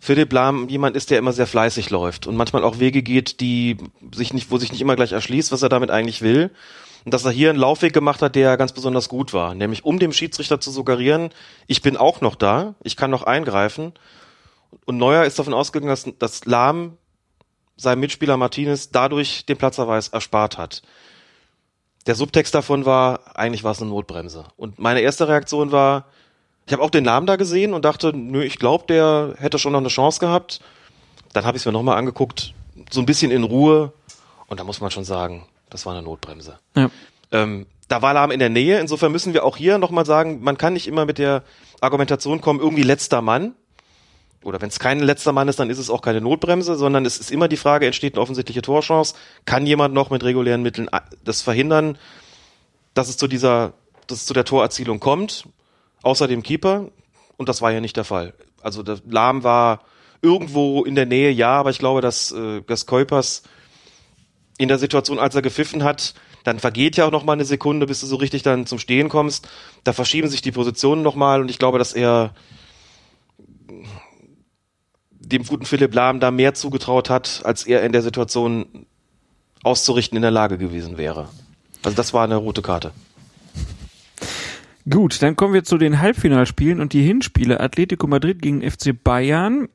Philipp 0.00 0.32
Lahm 0.32 0.68
jemand 0.68 0.96
ist, 0.96 1.10
der 1.10 1.18
immer 1.18 1.34
sehr 1.34 1.46
fleißig 1.46 1.90
läuft 1.90 2.26
und 2.26 2.34
manchmal 2.34 2.64
auch 2.64 2.78
Wege 2.78 3.02
geht, 3.02 3.40
die 3.40 3.76
sich 4.14 4.32
nicht, 4.32 4.50
wo 4.50 4.56
sich 4.56 4.72
nicht 4.72 4.80
immer 4.80 4.96
gleich 4.96 5.12
erschließt, 5.12 5.52
was 5.52 5.60
er 5.60 5.68
damit 5.68 5.90
eigentlich 5.90 6.22
will. 6.22 6.50
Und 7.04 7.12
dass 7.12 7.26
er 7.26 7.30
hier 7.30 7.50
einen 7.50 7.58
Laufweg 7.58 7.92
gemacht 7.92 8.22
hat, 8.22 8.34
der 8.34 8.56
ganz 8.56 8.72
besonders 8.72 9.08
gut 9.08 9.32
war. 9.32 9.54
Nämlich 9.54 9.84
um 9.84 9.98
dem 9.98 10.12
Schiedsrichter 10.12 10.60
zu 10.60 10.70
suggerieren, 10.70 11.30
ich 11.66 11.82
bin 11.82 11.96
auch 11.96 12.20
noch 12.22 12.34
da, 12.34 12.74
ich 12.82 12.96
kann 12.96 13.10
noch 13.10 13.24
eingreifen. 13.24 13.92
Und 14.86 14.96
Neuer 14.96 15.24
ist 15.24 15.38
davon 15.38 15.54
ausgegangen, 15.54 15.90
dass, 15.90 16.06
dass 16.18 16.44
Lahm 16.46 16.96
seinem 17.76 18.00
Mitspieler 18.00 18.36
Martinez 18.36 18.90
dadurch 18.90 19.46
den 19.46 19.56
Platzerweis 19.56 20.08
erspart 20.08 20.58
hat. 20.58 20.82
Der 22.08 22.14
Subtext 22.14 22.54
davon 22.54 22.86
war, 22.86 23.36
eigentlich 23.36 23.64
war 23.64 23.72
es 23.72 23.82
eine 23.82 23.90
Notbremse. 23.90 24.46
Und 24.56 24.78
meine 24.78 25.00
erste 25.00 25.28
Reaktion 25.28 25.72
war, 25.72 26.06
ich 26.66 26.72
habe 26.72 26.82
auch 26.82 26.88
den 26.88 27.04
Namen 27.04 27.26
da 27.26 27.36
gesehen 27.36 27.74
und 27.74 27.84
dachte, 27.84 28.16
nö, 28.16 28.42
ich 28.42 28.58
glaube, 28.58 28.86
der 28.88 29.34
hätte 29.36 29.58
schon 29.58 29.72
noch 29.72 29.80
eine 29.80 29.88
Chance 29.88 30.18
gehabt. 30.18 30.62
Dann 31.34 31.44
habe 31.44 31.58
ich 31.58 31.62
es 31.62 31.66
mir 31.66 31.72
nochmal 31.72 31.98
angeguckt, 31.98 32.54
so 32.90 33.00
ein 33.00 33.06
bisschen 33.06 33.30
in 33.30 33.44
Ruhe. 33.44 33.92
Und 34.46 34.58
da 34.58 34.64
muss 34.64 34.80
man 34.80 34.90
schon 34.90 35.04
sagen, 35.04 35.46
das 35.68 35.84
war 35.84 35.92
eine 35.92 36.00
Notbremse. 36.00 36.58
Ja. 36.74 36.90
Ähm, 37.30 37.66
da 37.88 38.00
war 38.00 38.14
Lahm 38.14 38.30
in 38.30 38.38
der 38.38 38.48
Nähe. 38.48 38.80
Insofern 38.80 39.12
müssen 39.12 39.34
wir 39.34 39.44
auch 39.44 39.58
hier 39.58 39.76
nochmal 39.76 40.06
sagen, 40.06 40.42
man 40.42 40.56
kann 40.56 40.72
nicht 40.72 40.88
immer 40.88 41.04
mit 41.04 41.18
der 41.18 41.42
Argumentation 41.82 42.40
kommen, 42.40 42.58
irgendwie 42.58 42.84
letzter 42.84 43.20
Mann. 43.20 43.54
Oder 44.44 44.60
wenn 44.60 44.68
es 44.68 44.78
kein 44.78 45.00
letzter 45.00 45.32
Mann 45.32 45.48
ist, 45.48 45.58
dann 45.58 45.68
ist 45.68 45.78
es 45.78 45.90
auch 45.90 46.00
keine 46.00 46.20
Notbremse, 46.20 46.76
sondern 46.76 47.04
es 47.04 47.18
ist 47.18 47.30
immer 47.30 47.48
die 47.48 47.56
Frage, 47.56 47.86
entsteht 47.86 48.14
eine 48.14 48.22
offensichtliche 48.22 48.62
Torchance? 48.62 49.14
Kann 49.44 49.66
jemand 49.66 49.94
noch 49.94 50.10
mit 50.10 50.22
regulären 50.22 50.62
Mitteln 50.62 50.88
a- 50.92 51.02
das 51.24 51.42
verhindern, 51.42 51.98
dass 52.94 53.08
es 53.08 53.16
zu 53.16 53.26
dieser, 53.26 53.72
dass 54.06 54.18
es 54.18 54.26
zu 54.26 54.34
der 54.34 54.44
Torerzielung 54.44 55.00
kommt? 55.00 55.44
Außer 56.02 56.28
dem 56.28 56.42
Keeper. 56.42 56.86
Und 57.36 57.48
das 57.48 57.62
war 57.62 57.72
ja 57.72 57.80
nicht 57.80 57.96
der 57.96 58.04
Fall. 58.04 58.32
Also 58.62 58.82
der 58.82 58.98
Lahm 59.08 59.42
war 59.42 59.80
irgendwo 60.22 60.84
in 60.84 60.94
der 60.94 61.06
Nähe, 61.06 61.30
ja, 61.30 61.50
aber 61.50 61.70
ich 61.70 61.78
glaube, 61.78 62.00
dass, 62.00 62.32
äh, 62.32 62.62
dass 62.62 62.86
Kuipers 62.86 63.42
in 64.56 64.68
der 64.68 64.78
Situation, 64.78 65.18
als 65.18 65.34
er 65.34 65.42
gepfiffen 65.42 65.84
hat, 65.84 66.14
dann 66.44 66.58
vergeht 66.58 66.96
ja 66.96 67.06
auch 67.06 67.10
noch 67.12 67.24
mal 67.24 67.34
eine 67.34 67.44
Sekunde, 67.44 67.86
bis 67.86 68.00
du 68.00 68.06
so 68.06 68.16
richtig 68.16 68.42
dann 68.42 68.66
zum 68.66 68.78
Stehen 68.78 69.08
kommst. 69.08 69.48
Da 69.84 69.92
verschieben 69.92 70.28
sich 70.28 70.42
die 70.42 70.52
Positionen 70.52 71.02
noch 71.02 71.14
mal 71.14 71.40
und 71.40 71.50
ich 71.50 71.58
glaube, 71.58 71.78
dass 71.78 71.92
er 71.92 72.34
dem 75.28 75.44
guten 75.44 75.64
Philipp 75.64 75.94
Lahm 75.94 76.20
da 76.20 76.30
mehr 76.30 76.54
zugetraut 76.54 77.10
hat, 77.10 77.42
als 77.44 77.66
er 77.66 77.82
in 77.82 77.92
der 77.92 78.02
Situation 78.02 78.86
auszurichten 79.62 80.16
in 80.16 80.22
der 80.22 80.30
Lage 80.30 80.58
gewesen 80.58 80.98
wäre. 80.98 81.28
Also 81.82 81.96
das 81.96 82.12
war 82.14 82.24
eine 82.24 82.36
rote 82.36 82.62
Karte. 82.62 82.92
Gut, 84.88 85.20
dann 85.20 85.36
kommen 85.36 85.52
wir 85.52 85.64
zu 85.64 85.76
den 85.76 86.00
Halbfinalspielen 86.00 86.80
und 86.80 86.92
die 86.94 87.02
Hinspiele. 87.02 87.60
Atletico 87.60 88.06
Madrid 88.06 88.40
gegen 88.40 88.68
FC 88.68 88.92
Bayern, 89.02 89.68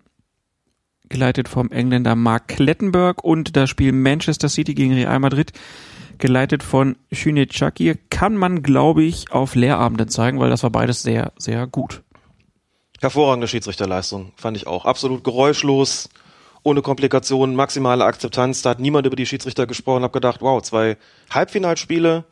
geleitet 1.09 1.47
vom 1.47 1.69
Engländer 1.69 2.15
Mark 2.15 2.47
Klettenberg 2.47 3.23
und 3.23 3.55
das 3.55 3.69
Spiel 3.69 3.91
Manchester 3.91 4.49
City 4.49 4.73
gegen 4.73 4.93
Real 4.93 5.19
Madrid, 5.19 5.51
geleitet 6.17 6.63
von 6.63 6.95
Cüneyt 7.13 7.53
Çakir, 7.53 7.97
kann 8.09 8.35
man, 8.35 8.63
glaube 8.63 9.03
ich, 9.03 9.31
auf 9.31 9.53
Lehrabenden 9.53 10.09
zeigen, 10.09 10.39
weil 10.39 10.49
das 10.49 10.63
war 10.63 10.71
beides 10.71 11.03
sehr, 11.03 11.31
sehr 11.37 11.67
gut. 11.67 12.01
Hervorragende 13.03 13.47
Schiedsrichterleistung, 13.47 14.31
fand 14.37 14.57
ich 14.57 14.65
auch. 14.65 14.85
Absolut 14.85 15.23
geräuschlos, 15.23 16.09
ohne 16.63 16.81
Komplikationen, 16.81 17.55
maximale 17.55 18.05
Akzeptanz. 18.05 18.61
Da 18.61 18.71
hat 18.71 18.79
niemand 18.79 19.05
über 19.05 19.15
die 19.17 19.25
Schiedsrichter 19.25 19.67
gesprochen. 19.67 20.03
Hab 20.03 20.13
gedacht, 20.13 20.41
wow, 20.41 20.61
zwei 20.61 20.97
Halbfinalspiele, 21.29 22.23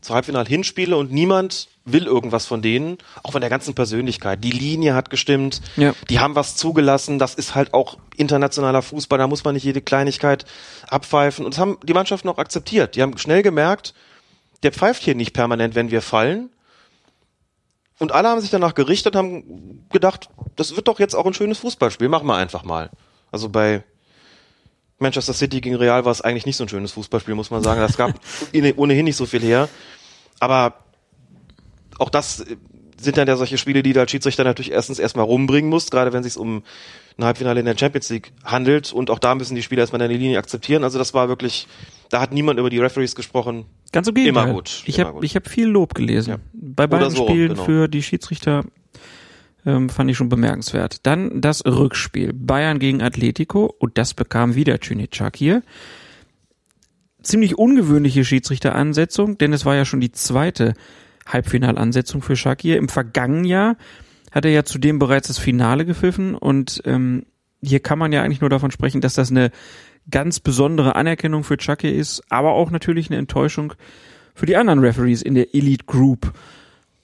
zwei 0.00 0.14
Halbfinal-Hinspiele 0.14 0.96
und 0.96 1.12
niemand 1.12 1.68
will 1.84 2.06
irgendwas 2.06 2.46
von 2.46 2.62
denen, 2.62 2.98
auch 3.22 3.32
von 3.32 3.40
der 3.40 3.50
ganzen 3.50 3.74
Persönlichkeit. 3.74 4.42
Die 4.44 4.50
Linie 4.50 4.94
hat 4.94 5.10
gestimmt, 5.10 5.60
Ja. 5.76 5.92
die 6.08 6.20
haben 6.20 6.34
was 6.34 6.56
zugelassen. 6.56 7.18
Das 7.18 7.34
ist 7.34 7.54
halt 7.54 7.74
auch 7.74 7.98
internationaler 8.16 8.82
Fußball. 8.82 9.18
Da 9.18 9.26
muss 9.26 9.44
man 9.44 9.54
nicht 9.54 9.64
jede 9.64 9.80
Kleinigkeit 9.80 10.44
abpfeifen. 10.88 11.44
Und 11.44 11.54
das 11.54 11.58
haben 11.60 11.78
die 11.82 11.94
Mannschaften 11.94 12.28
auch 12.28 12.38
akzeptiert. 12.38 12.96
Die 12.96 13.02
haben 13.02 13.18
schnell 13.18 13.42
gemerkt, 13.42 13.92
der 14.62 14.72
pfeift 14.72 15.02
hier 15.02 15.14
nicht 15.14 15.32
permanent, 15.32 15.74
wenn 15.74 15.90
wir 15.90 16.02
fallen. 16.02 16.50
Und 18.00 18.12
alle 18.12 18.28
haben 18.28 18.40
sich 18.40 18.50
danach 18.50 18.74
gerichtet 18.74 19.14
und 19.14 19.18
haben 19.18 19.86
gedacht, 19.92 20.30
das 20.56 20.74
wird 20.74 20.88
doch 20.88 20.98
jetzt 20.98 21.14
auch 21.14 21.26
ein 21.26 21.34
schönes 21.34 21.58
Fußballspiel, 21.58 22.08
machen 22.08 22.26
wir 22.26 22.34
einfach 22.34 22.64
mal. 22.64 22.90
Also 23.30 23.50
bei 23.50 23.84
Manchester 24.98 25.34
City 25.34 25.60
gegen 25.60 25.76
Real 25.76 26.04
war 26.06 26.12
es 26.12 26.22
eigentlich 26.22 26.46
nicht 26.46 26.56
so 26.56 26.64
ein 26.64 26.68
schönes 26.68 26.92
Fußballspiel, 26.92 27.34
muss 27.34 27.50
man 27.50 27.62
sagen. 27.62 27.80
Das 27.80 27.98
gab 27.98 28.14
ohnehin 28.76 29.04
nicht 29.04 29.16
so 29.16 29.26
viel 29.26 29.42
her. 29.42 29.68
Aber 30.40 30.74
auch 31.98 32.08
das 32.08 32.44
sind 32.98 33.16
dann 33.18 33.28
ja 33.28 33.36
solche 33.36 33.58
Spiele, 33.58 33.82
die 33.82 33.92
du 33.92 34.00
als 34.00 34.10
Schiedsrichter 34.10 34.44
natürlich 34.44 34.72
erstens 34.72 34.98
erstmal 34.98 35.26
rumbringen 35.26 35.70
musst, 35.70 35.90
gerade 35.90 36.12
wenn 36.14 36.20
es 36.20 36.34
sich 36.34 36.40
um 36.40 36.62
ein 37.18 37.24
Halbfinale 37.24 37.60
in 37.60 37.66
der 37.66 37.76
Champions 37.76 38.08
League 38.08 38.32
handelt. 38.44 38.94
Und 38.94 39.10
auch 39.10 39.18
da 39.18 39.34
müssen 39.34 39.54
die 39.54 39.62
Spieler 39.62 39.82
erstmal 39.82 40.00
deine 40.00 40.16
Linie 40.16 40.38
akzeptieren. 40.38 40.84
Also 40.84 40.98
das 40.98 41.12
war 41.12 41.28
wirklich, 41.28 41.68
da 42.10 42.20
hat 42.20 42.32
niemand 42.32 42.58
über 42.58 42.68
die 42.68 42.78
Referees 42.78 43.14
gesprochen. 43.14 43.64
Ganz 43.92 44.08
im 44.08 44.14
Gegenteil. 44.14 44.44
Immer 44.44 44.54
gut, 44.54 44.82
Ich 44.86 45.00
habe 45.00 45.26
hab 45.26 45.48
viel 45.48 45.68
Lob 45.68 45.94
gelesen. 45.94 46.30
Ja. 46.30 46.38
Bei 46.52 46.86
beiden 46.86 47.10
so, 47.10 47.24
Spielen 47.24 47.50
genau. 47.50 47.64
für 47.64 47.88
die 47.88 48.02
Schiedsrichter 48.02 48.64
ähm, 49.64 49.88
fand 49.88 50.10
ich 50.10 50.16
schon 50.16 50.28
bemerkenswert. 50.28 51.06
Dann 51.06 51.40
das 51.40 51.64
Rückspiel. 51.64 52.32
Bayern 52.32 52.78
gegen 52.80 53.00
Atletico 53.00 53.72
und 53.78 53.96
das 53.96 54.14
bekam 54.14 54.54
wieder 54.54 54.78
Cüneyt 54.80 55.12
Çakir. 55.12 55.62
Ziemlich 57.22 57.56
ungewöhnliche 57.56 58.24
Schiedsrichteransetzung, 58.24 59.38
denn 59.38 59.52
es 59.52 59.64
war 59.64 59.76
ja 59.76 59.84
schon 59.84 60.00
die 60.00 60.12
zweite 60.12 60.74
Halbfinalansetzung 61.26 62.22
für 62.22 62.34
Shakir. 62.34 62.76
Im 62.76 62.88
vergangenen 62.88 63.44
Jahr 63.44 63.76
hat 64.32 64.44
er 64.44 64.50
ja 64.50 64.64
zudem 64.64 64.98
bereits 64.98 65.28
das 65.28 65.38
Finale 65.38 65.84
gepfiffen 65.84 66.34
und 66.34 66.82
ähm, 66.86 67.26
hier 67.62 67.80
kann 67.80 67.98
man 67.98 68.12
ja 68.12 68.22
eigentlich 68.22 68.40
nur 68.40 68.50
davon 68.50 68.70
sprechen, 68.70 69.00
dass 69.00 69.14
das 69.14 69.30
eine 69.30 69.50
ganz 70.10 70.40
besondere 70.40 70.96
Anerkennung 70.96 71.44
für 71.44 71.56
Shakir 71.58 71.94
ist, 71.94 72.22
aber 72.28 72.52
auch 72.52 72.70
natürlich 72.70 73.10
eine 73.10 73.18
Enttäuschung 73.18 73.74
für 74.34 74.46
die 74.46 74.56
anderen 74.56 74.80
Referees 74.80 75.22
in 75.22 75.34
der 75.34 75.54
Elite 75.54 75.84
Group. 75.86 76.32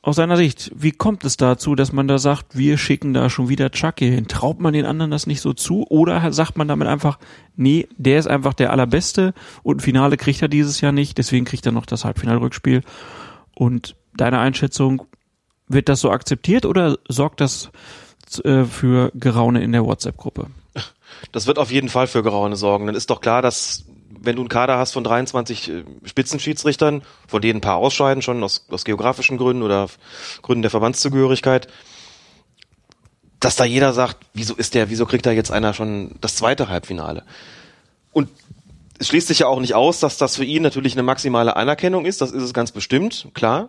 Aus 0.02 0.17
seiner 0.17 0.36
Sicht, 0.36 0.70
wie 0.76 0.93
kommt 0.93 1.25
es 1.25 1.36
dazu, 1.36 1.75
dass 1.75 1.93
man 1.93 2.07
da 2.07 2.18
sagt, 2.18 2.57
wir 2.57 2.78
schicken 2.78 3.12
da 3.12 3.28
schon 3.28 3.49
wieder 3.49 3.70
Chucky 3.70 4.09
hin? 4.09 4.28
Traut 4.28 4.60
man 4.60 4.73
den 4.73 4.86
anderen 4.86 5.10
das 5.10 5.26
nicht 5.26 5.41
so 5.41 5.52
zu? 5.52 5.85
Oder 5.89 6.33
sagt 6.33 6.57
man 6.57 6.68
damit 6.68 6.86
einfach, 6.86 7.18
nee, 7.57 7.89
der 7.97 8.20
ist 8.20 8.28
einfach 8.28 8.55
der 8.55 8.70
Allerbeste 8.70 9.35
und 9.65 9.83
Finale 9.83 10.17
kriegt 10.17 10.43
er 10.43 10.49
dieses 10.49 10.81
Jahr 10.81 10.93
nicht, 10.93 11.18
deswegen 11.18 11.44
kriegt 11.44 11.67
er 11.67 11.73
noch 11.73 11.86
das 11.86 12.05
Halbfinalrückspiel. 12.05 12.83
Und 13.55 13.97
deine 14.17 14.39
Einschätzung, 14.39 15.02
wird 15.68 15.89
das 15.89 16.01
so 16.01 16.10
akzeptiert 16.10 16.65
oder 16.65 16.99
sorgt 17.09 17.41
das 17.41 17.70
äh, 18.44 18.65
für 18.65 19.10
Geraune 19.15 19.62
in 19.62 19.73
der 19.73 19.85
WhatsApp-Gruppe? 19.85 20.49
Das 21.33 21.47
wird 21.47 21.59
auf 21.59 21.70
jeden 21.70 21.89
Fall 21.89 22.07
für 22.07 22.23
Geraune 22.23 22.57
sorgen. 22.57 22.86
Dann 22.86 22.95
ist 22.95 23.11
doch 23.11 23.20
klar, 23.20 23.43
dass 23.43 23.85
wenn 24.27 24.36
du 24.36 24.43
einen 24.43 24.49
Kader 24.49 24.78
hast 24.78 24.93
von 24.93 25.05
23 25.05 25.70
äh, 25.70 25.85
Spitzenschiedsrichtern, 26.05 27.03
von 27.27 27.43
denen 27.43 27.59
ein 27.59 27.62
paar 27.62 27.77
ausscheiden, 27.77 28.23
schon 28.23 28.43
aus, 28.43 28.67
aus 28.70 28.85
geografischen 28.85 29.39
Gründen 29.39 29.62
oder 29.62 29.89
Gründen 30.43 30.62
der 30.62 30.70
Verbandszugehörigkeit, 30.70 31.69
dass 33.41 33.57
da 33.57 33.65
jeder 33.65 33.93
sagt, 33.93 34.19
wieso 34.35 34.55
ist 34.55 34.75
der, 34.75 34.91
wieso 34.91 35.07
kriegt 35.07 35.27
da 35.27 35.31
jetzt 35.31 35.51
einer 35.51 35.75
schon 35.75 36.17
das 36.20 36.36
zweite 36.36 36.69
Halbfinale? 36.69 37.25
Und 38.12 38.28
es 38.99 39.09
schließt 39.09 39.28
sich 39.28 39.41
ja 39.41 39.47
auch 39.47 39.61
nicht 39.61 39.75
aus, 39.75 40.01
dass 40.01 40.17
das 40.19 40.36
für 40.36 40.45
ihn 40.45 40.62
natürlich 40.62 40.95
eine 40.95 41.03
maximale 41.03 41.57
Anerkennung 41.57 42.07
ist, 42.07 42.20
das 42.20 42.33
ist 42.33 42.43
es 42.43 42.55
ganz 42.55 42.73
bestimmt, 42.73 43.28
klar. 43.35 43.69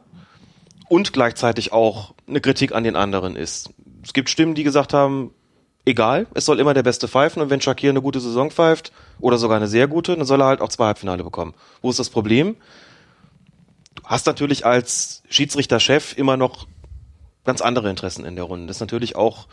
Und 0.88 1.12
gleichzeitig 1.12 1.74
auch 1.74 2.14
eine 2.28 2.40
Kritik 2.40 2.74
an 2.74 2.86
den 2.86 2.96
anderen 2.96 3.36
ist. 3.36 3.70
Es 4.04 4.14
gibt 4.14 4.30
Stimmen, 4.30 4.56
die 4.56 4.64
gesagt 4.64 4.94
haben, 4.94 5.32
egal, 5.88 6.28
es 6.34 6.46
soll 6.46 6.60
immer 6.60 6.74
der 6.74 6.84
Beste 6.84 7.08
pfeifen 7.08 7.42
und 7.42 7.50
wenn 7.50 7.62
Shakir 7.62 7.90
eine 7.90 8.02
gute 8.02 8.20
Saison 8.20 8.52
pfeift 8.52 8.92
oder 9.20 9.38
sogar 9.38 9.58
eine 9.58 9.68
sehr 9.68 9.88
gute, 9.88 10.16
dann 10.16 10.26
soll 10.26 10.42
er 10.42 10.48
halt 10.48 10.62
auch 10.62 10.70
zwei 10.70 10.86
Halbfinale 10.86 11.24
bekommen. 11.24 11.54
Wo 11.82 11.90
ist 11.90 11.98
das 11.98 12.10
Problem? 12.10 12.58
Du 13.96 14.04
hast 14.04 14.28
natürlich 14.28 14.66
als 14.66 15.24
Schiedsrichterchef 15.30 16.18
immer 16.18 16.38
noch 16.38 16.68
ganz 17.46 17.62
andere 17.62 17.90
Interessen 17.90 18.26
in 18.26 18.36
der 18.36 18.44
Runde. 18.44 18.68
Das 18.68 18.78
ist 18.78 18.82
natürlich 18.82 19.16
auch 19.16 19.48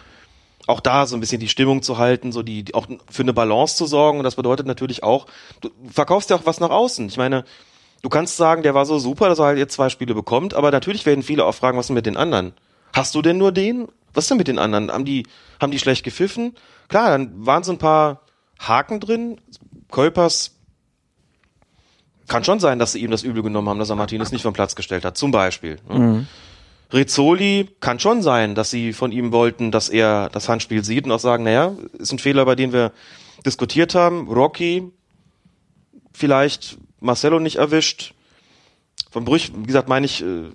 auch 0.66 0.80
da 0.80 1.06
so 1.06 1.14
ein 1.14 1.20
bisschen 1.20 1.40
die 1.40 1.48
Stimmung 1.48 1.82
zu 1.82 1.98
halten, 1.98 2.32
so 2.32 2.42
die, 2.42 2.72
auch 2.72 2.86
für 3.10 3.22
eine 3.22 3.34
Balance 3.34 3.76
zu 3.76 3.84
sorgen. 3.84 4.18
Und 4.18 4.24
das 4.24 4.36
bedeutet 4.36 4.66
natürlich 4.66 5.02
auch, 5.02 5.26
du 5.60 5.68
verkaufst 5.90 6.30
ja 6.30 6.36
auch 6.36 6.46
was 6.46 6.58
nach 6.58 6.70
außen. 6.70 7.06
Ich 7.08 7.18
meine, 7.18 7.44
du 8.00 8.08
kannst 8.08 8.38
sagen, 8.38 8.62
der 8.62 8.74
war 8.74 8.86
so 8.86 8.98
super, 8.98 9.28
dass 9.28 9.40
er 9.40 9.44
halt 9.44 9.58
jetzt 9.58 9.74
zwei 9.74 9.90
Spiele 9.90 10.14
bekommt, 10.14 10.54
aber 10.54 10.70
natürlich 10.70 11.04
werden 11.04 11.22
viele 11.22 11.44
auch 11.44 11.54
fragen, 11.54 11.76
was 11.76 11.86
ist 11.86 11.94
mit 11.94 12.06
den 12.06 12.16
anderen? 12.16 12.54
Hast 12.94 13.14
du 13.14 13.20
denn 13.20 13.36
nur 13.36 13.52
den? 13.52 13.88
Was 14.14 14.24
ist 14.24 14.30
denn 14.30 14.38
mit 14.38 14.48
den 14.48 14.58
anderen? 14.58 14.90
Haben 14.90 15.04
die, 15.04 15.26
haben 15.60 15.70
die 15.70 15.78
schlecht 15.78 16.04
gepfiffen? 16.04 16.54
Klar, 16.88 17.10
dann 17.10 17.46
waren 17.46 17.64
so 17.64 17.72
ein 17.72 17.78
paar 17.78 18.22
Haken 18.58 19.00
drin. 19.00 19.40
Kolpers 19.90 20.52
kann 22.28 22.44
schon 22.44 22.60
sein, 22.60 22.78
dass 22.78 22.92
sie 22.92 23.00
ihm 23.00 23.10
das 23.10 23.22
übel 23.22 23.42
genommen 23.42 23.68
haben, 23.68 23.78
dass 23.78 23.90
er 23.90 23.96
Martinez 23.96 24.32
nicht 24.32 24.42
vom 24.42 24.54
Platz 24.54 24.74
gestellt 24.74 25.04
hat, 25.04 25.18
zum 25.18 25.30
Beispiel. 25.30 25.76
Ne? 25.88 26.26
Rizzoli 26.92 27.68
kann 27.80 27.98
schon 27.98 28.22
sein, 28.22 28.54
dass 28.54 28.70
sie 28.70 28.92
von 28.92 29.12
ihm 29.12 29.32
wollten, 29.32 29.70
dass 29.70 29.88
er 29.88 30.30
das 30.30 30.48
Handspiel 30.48 30.84
sieht 30.84 31.04
und 31.04 31.12
auch 31.12 31.18
sagen, 31.18 31.44
naja, 31.44 31.72
ist 31.98 32.12
ein 32.12 32.18
Fehler, 32.18 32.44
bei 32.44 32.54
dem 32.54 32.72
wir 32.72 32.92
diskutiert 33.44 33.94
haben. 33.94 34.28
Rocky 34.28 34.92
vielleicht 36.12 36.78
Marcelo 37.00 37.40
nicht 37.40 37.56
erwischt. 37.56 38.14
Von 39.10 39.24
Brüch, 39.24 39.52
wie 39.54 39.66
gesagt, 39.66 39.88
meine 39.88 40.06
ich, 40.06 40.22
äh, 40.22 40.50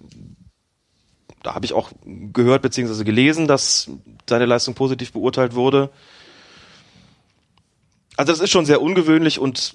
da 1.44 1.56
habe 1.56 1.66
ich 1.66 1.74
auch 1.74 1.92
gehört 2.34 2.62
bzw. 2.62 3.04
gelesen, 3.04 3.48
dass 3.48 3.90
seine 4.28 4.46
Leistung 4.46 4.74
positiv 4.76 5.12
beurteilt 5.14 5.56
wurde. 5.56 5.90
Also 8.18 8.32
das 8.34 8.42
ist 8.42 8.50
schon 8.52 8.66
sehr 8.66 8.82
ungewöhnlich 8.82 9.40
und 9.40 9.74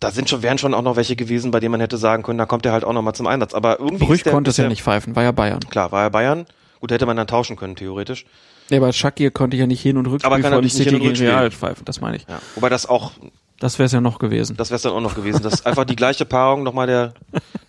da 0.00 0.10
sind 0.10 0.28
schon, 0.28 0.42
wären 0.42 0.58
schon 0.58 0.74
auch 0.74 0.82
noch 0.82 0.96
welche 0.96 1.16
gewesen, 1.16 1.50
bei 1.50 1.60
denen 1.60 1.72
man 1.72 1.80
hätte 1.80 1.96
sagen 1.98 2.22
können, 2.22 2.38
da 2.38 2.46
kommt 2.46 2.66
er 2.66 2.72
halt 2.72 2.84
auch 2.84 2.92
noch 2.92 3.02
mal 3.02 3.14
zum 3.14 3.26
Einsatz. 3.26 3.54
Aber 3.54 3.78
irgendwie 3.80 4.04
Brüch 4.04 4.22
der, 4.22 4.32
konnte 4.32 4.50
es 4.50 4.56
ja 4.56 4.68
nicht 4.68 4.82
pfeifen, 4.82 5.16
war 5.16 5.22
ja 5.22 5.32
Bayern. 5.32 5.60
Klar, 5.60 5.92
war 5.92 6.02
er 6.04 6.10
Bayern. 6.10 6.46
Gut, 6.80 6.90
hätte 6.90 7.06
man 7.06 7.16
dann 7.16 7.26
tauschen 7.26 7.56
können, 7.56 7.76
theoretisch. 7.76 8.26
Ja, 8.68 8.78
aber 8.78 8.92
Shakir 8.92 9.30
konnte 9.30 9.56
ja 9.56 9.66
nicht 9.66 9.80
hin 9.80 9.96
und 9.96 10.06
Rückspiel 10.06 10.26
Aber 10.26 10.40
kann 10.40 10.50
natürlich 10.50 10.74
nicht 10.74 10.84
City 10.84 10.98
Hin- 10.98 11.08
und 11.08 11.14
gegen. 11.14 11.26
Real 11.26 11.50
pfeifen, 11.50 11.84
das 11.84 12.00
meine 12.00 12.16
ich. 12.16 12.26
Ja. 12.28 12.40
Wobei 12.54 12.68
das 12.68 12.86
auch, 12.86 13.12
Das 13.58 13.78
wäre 13.78 13.86
es 13.86 13.92
ja 13.92 14.00
noch 14.00 14.18
gewesen. 14.18 14.56
das 14.56 14.70
wäre 14.70 14.76
es 14.76 14.82
dann 14.82 14.92
auch 14.92 15.00
noch 15.00 15.14
gewesen. 15.14 15.42
Das 15.42 15.54
ist 15.54 15.66
einfach 15.66 15.84
die 15.84 15.96
gleiche 15.96 16.24
Paarung, 16.26 16.62
nochmal 16.62 16.86
der, 16.86 17.14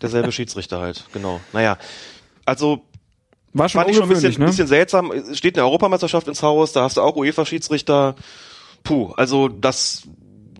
derselbe 0.01 0.31
Schiedsrichter 0.33 0.79
halt. 0.79 1.05
Genau. 1.13 1.39
Naja. 1.53 1.77
Also, 2.45 2.81
War 3.57 3.69
schon 3.69 3.79
fand 3.79 3.91
ich 3.91 3.97
schon 3.97 4.05
ein 4.05 4.09
bisschen, 4.09 4.33
ne? 4.39 4.45
bisschen 4.45 4.67
seltsam. 4.67 5.11
Es 5.11 5.37
steht 5.37 5.57
eine 5.57 5.65
Europameisterschaft 5.65 6.27
ins 6.27 6.43
Haus, 6.43 6.73
da 6.73 6.83
hast 6.83 6.97
du 6.97 7.01
auch 7.01 7.15
UEFA-Schiedsrichter. 7.15 8.15
Puh, 8.83 9.13
also 9.17 9.47
das, 9.47 10.03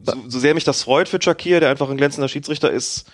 so, 0.04 0.14
so 0.28 0.40
sehr 0.40 0.54
mich 0.54 0.64
das 0.64 0.84
freut 0.84 1.08
für 1.08 1.22
Shakir, 1.22 1.60
der 1.60 1.70
einfach 1.70 1.90
ein 1.90 1.98
glänzender 1.98 2.28
Schiedsrichter 2.28 2.72
ist, 2.72 3.10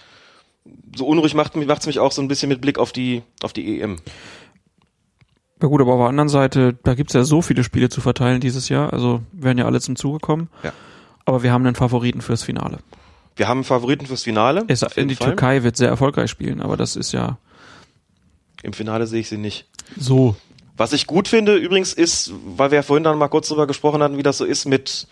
so 0.95 1.05
unruhig 1.05 1.33
macht 1.33 1.55
macht's 1.55 1.87
mich 1.87 1.99
auch 1.99 2.11
so 2.11 2.21
ein 2.21 2.27
bisschen 2.27 2.49
mit 2.49 2.61
Blick 2.61 2.79
auf 2.79 2.91
die, 2.91 3.23
auf 3.41 3.53
die 3.53 3.81
EM. 3.81 3.97
Ja 5.61 5.67
gut, 5.67 5.81
aber 5.81 5.93
auf 5.93 5.99
der 5.99 6.09
anderen 6.09 6.29
Seite, 6.29 6.77
da 6.83 6.93
gibt's 6.93 7.13
ja 7.13 7.23
so 7.23 7.41
viele 7.41 7.63
Spiele 7.63 7.89
zu 7.89 8.01
verteilen 8.01 8.41
dieses 8.41 8.69
Jahr, 8.69 8.91
also 8.91 9.21
werden 9.31 9.57
ja 9.57 9.65
alle 9.65 9.79
zum 9.81 9.95
Zuge 9.95 10.19
kommen. 10.19 10.49
Ja. 10.63 10.73
Aber 11.25 11.43
wir 11.43 11.51
haben 11.51 11.65
einen 11.65 11.75
Favoriten 11.75 12.21
fürs 12.21 12.43
Finale. 12.43 12.79
Wir 13.35 13.47
haben 13.47 13.59
einen 13.59 13.63
Favoriten 13.63 14.05
fürs 14.05 14.23
Finale. 14.23 14.65
Es, 14.67 14.81
die 14.81 15.15
Fall. 15.15 15.27
Türkei 15.29 15.63
wird 15.63 15.77
sehr 15.77 15.87
erfolgreich 15.87 16.29
spielen, 16.29 16.61
aber 16.61 16.77
das 16.77 16.95
ist 16.95 17.13
ja 17.13 17.37
Im 18.63 18.73
Finale 18.73 19.05
sehe 19.05 19.19
ich 19.19 19.29
sie 19.29 19.37
nicht. 19.37 19.67
so. 19.97 20.35
Was 20.75 20.91
ich 20.91 21.05
gut 21.05 21.27
finde 21.27 21.55
übrigens 21.55 21.93
ist, 21.93 22.33
weil 22.45 22.71
wir 22.71 22.77
ja 22.77 22.81
vorhin 22.81 23.03
dann 23.03 23.19
mal 23.19 23.27
kurz 23.27 23.47
drüber 23.47 23.67
gesprochen 23.67 24.01
hatten, 24.01 24.17
wie 24.17 24.23
das 24.23 24.39
so 24.39 24.45
ist 24.45 24.65
mit 24.65 25.05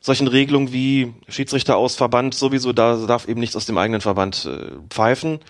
solchen 0.00 0.28
Regelungen 0.28 0.72
wie 0.72 1.14
Schiedsrichter 1.28 1.76
aus 1.76 1.96
Verband 1.96 2.34
sowieso, 2.34 2.72
da 2.72 3.06
darf 3.06 3.26
eben 3.26 3.40
nichts 3.40 3.56
aus 3.56 3.66
dem 3.66 3.76
eigenen 3.76 4.00
Verband 4.00 4.44
äh, 4.44 4.70
pfeifen. 4.88 5.40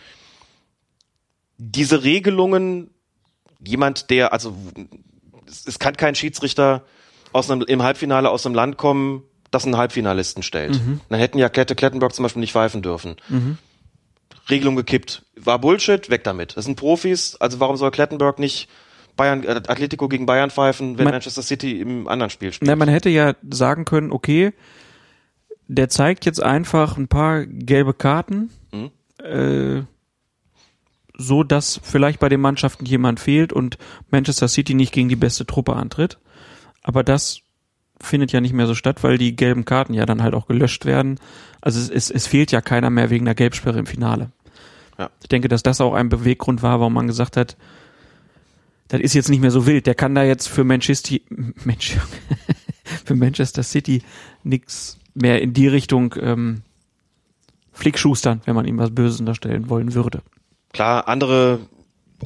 Diese 1.59 2.05
Regelungen, 2.05 2.91
jemand, 3.63 4.09
der, 4.09 4.33
also 4.33 4.57
es, 5.47 5.67
es 5.67 5.79
kann 5.79 5.97
kein 5.97 6.15
Schiedsrichter 6.15 6.83
aus 7.33 7.51
einem, 7.51 7.63
im 7.63 7.83
Halbfinale 7.83 8.31
aus 8.31 8.47
einem 8.47 8.55
Land 8.55 8.79
kommen, 8.79 9.25
das 9.51 9.65
einen 9.65 9.77
Halbfinalisten 9.77 10.43
stellt. 10.43 10.81
Dann 11.11 11.19
hätten 11.19 11.39
ja 11.39 11.51
Klette 11.51 11.75
Klettenberg 11.75 12.15
zum 12.15 12.23
Beispiel 12.23 12.41
nicht 12.41 12.53
pfeifen 12.53 12.81
dürfen. 12.81 13.17
Regelung 14.51 14.77
gekippt. 14.77 15.25
War 15.37 15.59
Bullshit, 15.59 16.11
weg 16.11 16.25
damit. 16.25 16.57
Das 16.57 16.65
sind 16.65 16.77
Profis, 16.77 17.37
also 17.37 17.61
warum 17.61 17.77
soll 17.77 17.91
Klettenberg 17.91 18.39
nicht 18.39 18.69
Bayern, 19.17 19.45
äh, 19.45 19.61
Atletico 19.69 20.09
gegen 20.09 20.27
Bayern 20.27 20.51
pfeifen, 20.51 20.99
wenn 20.99 21.05
Man- 21.05 21.15
Manchester 21.15 21.43
City 21.43 21.81
im 21.81 22.09
anderen 22.09 22.31
Spiel 22.31 22.53
spielt? 22.53 22.69
Na, 22.69 22.77
man 22.77 22.89
hätte 22.89 23.09
ja 23.11 23.35
sagen 23.51 23.85
können, 23.85 24.11
okay, 24.13 24.53
der 25.69 25.89
zeigt 25.89 26.25
jetzt 26.27 26.43
einfach 26.43 26.97
ein 26.97 27.09
paar 27.09 27.45
gelbe 27.47 27.95
Karten, 27.95 28.51
Mhm. 28.73 28.91
äh, 29.25 29.83
so 31.19 31.43
dass 31.45 31.79
vielleicht 31.83 32.21
bei 32.21 32.29
den 32.29 32.41
Mannschaften 32.41 32.85
jemand 32.87 33.21
fehlt 33.21 33.53
und 33.53 33.79
Manchester 34.11 34.49
City 34.49 34.75
nicht 34.75 34.93
gegen 34.93 35.09
die 35.09 35.17
beste 35.17 35.47
Truppe 35.47 35.75
antritt. 35.77 36.19
Aber 36.83 37.05
das 37.05 37.41
findet 38.03 38.33
ja 38.33 38.41
nicht 38.41 38.53
mehr 38.53 38.67
so 38.67 38.75
statt, 38.75 39.03
weil 39.03 39.17
die 39.17 39.37
gelben 39.37 39.65
Karten 39.65 39.95
ja 39.95 40.07
dann 40.07 40.23
halt 40.23 40.35
auch 40.35 40.47
gelöscht 40.47 40.85
werden. 40.85 41.19
Also 41.61 41.81
es, 41.81 41.89
es, 41.89 42.11
es 42.11 42.27
fehlt 42.27 42.53
ja 42.53 42.61
keiner 42.61 42.91
mehr 42.91 43.11
wegen 43.11 43.25
der 43.25 43.35
Gelbsperre 43.35 43.79
im 43.79 43.87
Finale. 43.87 44.31
Ja. 44.99 45.11
Ich 45.23 45.29
denke, 45.29 45.49
dass 45.49 45.63
das 45.63 45.81
auch 45.81 45.95
ein 45.95 46.09
Beweggrund 46.09 46.63
war, 46.63 46.81
warum 46.81 46.95
man 46.95 47.07
gesagt 47.07 47.37
hat, 47.37 47.57
das 48.89 49.01
ist 49.01 49.15
jetzt 49.15 49.31
nicht 49.31 49.41
mehr 49.41 49.51
so 49.51 49.67
wild. 49.67 49.87
Der 49.87 49.95
kann 49.95 50.15
da 50.15 50.23
jetzt 50.23 50.49
für 50.49 50.65
Manchester, 50.65 51.17
Mensch, 51.65 51.97
für 53.05 53.15
Manchester 53.15 53.63
City 53.63 54.03
nix 54.43 54.99
mehr 55.15 55.41
in 55.41 55.55
die 55.55 55.69
Richtung 55.69 56.15
ähm, 56.21 56.63
flickschustern, 57.73 58.43
wenn 58.45 58.55
man 58.55 58.67
ihm 58.67 58.79
was 58.79 58.95
Böses 58.95 59.21
unterstellen 59.21 59.71
wollen 59.71 59.95
würde. 59.95 60.23
Klar, 60.73 61.09
andere 61.09 61.61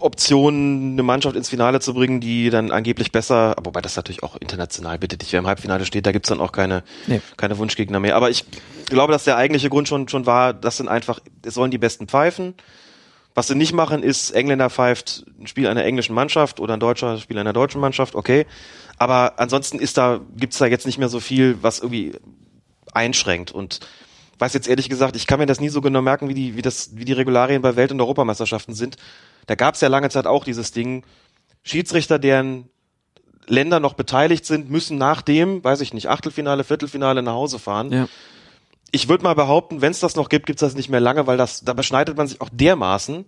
Optionen, 0.00 0.92
eine 0.92 1.02
Mannschaft 1.02 1.36
ins 1.36 1.48
Finale 1.48 1.80
zu 1.80 1.94
bringen, 1.94 2.20
die 2.20 2.50
dann 2.50 2.70
angeblich 2.70 3.12
besser, 3.12 3.56
aber 3.56 3.66
wobei 3.66 3.80
das 3.80 3.96
natürlich 3.96 4.22
auch 4.22 4.36
international, 4.36 4.98
bitte 4.98 5.16
dich, 5.16 5.32
wer 5.32 5.40
im 5.40 5.46
Halbfinale 5.46 5.84
steht, 5.84 6.06
da 6.06 6.12
gibt's 6.12 6.28
dann 6.28 6.40
auch 6.40 6.52
keine, 6.52 6.82
Nee. 7.06 7.20
keine 7.36 7.58
Wunschgegner 7.58 8.00
mehr. 8.00 8.16
Aber 8.16 8.30
ich 8.30 8.44
glaube, 8.86 9.12
dass 9.12 9.24
der 9.24 9.36
eigentliche 9.36 9.68
Grund 9.68 9.88
schon, 9.88 10.08
schon 10.08 10.26
war, 10.26 10.54
das 10.54 10.76
sind 10.76 10.88
einfach, 10.88 11.20
es 11.44 11.54
sollen 11.54 11.70
die 11.70 11.78
Besten 11.78 12.08
pfeifen. 12.08 12.54
Was 13.34 13.48
sie 13.48 13.54
nicht 13.54 13.74
machen, 13.74 14.02
ist, 14.02 14.30
Engländer 14.30 14.70
pfeift 14.70 15.26
ein 15.38 15.46
Spiel 15.46 15.66
einer 15.66 15.84
englischen 15.84 16.14
Mannschaft 16.14 16.58
oder 16.58 16.74
ein 16.74 16.80
Deutscher 16.80 17.18
Spiel 17.18 17.38
einer 17.38 17.52
deutschen 17.52 17.80
Mannschaft, 17.82 18.14
okay. 18.14 18.46
Aber 18.96 19.34
ansonsten 19.36 19.78
ist 19.78 19.98
da, 19.98 20.20
gibt's 20.36 20.56
da 20.56 20.66
jetzt 20.66 20.86
nicht 20.86 20.96
mehr 20.96 21.10
so 21.10 21.20
viel, 21.20 21.58
was 21.60 21.80
irgendwie 21.80 22.12
einschränkt. 22.92 23.52
Und 23.52 23.80
weiß 24.38 24.52
jetzt 24.54 24.68
ehrlich 24.68 24.88
gesagt, 24.88 25.16
ich 25.16 25.26
kann 25.26 25.38
mir 25.38 25.46
das 25.46 25.60
nie 25.60 25.68
so 25.68 25.80
genau 25.80 26.02
merken, 26.02 26.28
wie 26.28 26.34
die, 26.34 26.56
wie 26.56 26.62
das, 26.62 26.96
wie 26.96 27.04
die 27.04 27.12
Regularien 27.12 27.62
bei 27.62 27.76
Welt- 27.76 27.92
und 27.92 28.00
Europameisterschaften 28.00 28.74
sind. 28.74 28.96
Da 29.46 29.54
gab's 29.54 29.80
ja 29.80 29.88
lange 29.88 30.10
Zeit 30.10 30.26
auch 30.26 30.44
dieses 30.44 30.72
Ding, 30.72 31.04
Schiedsrichter, 31.62 32.18
deren 32.18 32.68
Länder 33.48 33.80
noch 33.80 33.94
beteiligt 33.94 34.44
sind, 34.44 34.70
müssen 34.70 34.98
nach 34.98 35.22
dem, 35.22 35.62
weiß 35.62 35.80
ich 35.80 35.94
nicht, 35.94 36.08
Achtelfinale, 36.08 36.64
Viertelfinale 36.64 37.22
nach 37.22 37.32
Hause 37.32 37.58
fahren. 37.58 37.92
Ja. 37.92 38.08
Ich 38.90 39.08
würde 39.08 39.24
mal 39.24 39.34
behaupten, 39.34 39.82
wenn 39.82 39.90
es 39.90 40.00
das 40.00 40.16
noch 40.16 40.28
gibt, 40.28 40.46
gibt's 40.46 40.60
das 40.60 40.74
nicht 40.74 40.88
mehr 40.88 41.00
lange, 41.00 41.26
weil 41.26 41.36
das, 41.36 41.62
da 41.62 41.72
beschneidet 41.72 42.16
man 42.16 42.26
sich 42.26 42.40
auch 42.40 42.48
dermaßen. 42.52 43.24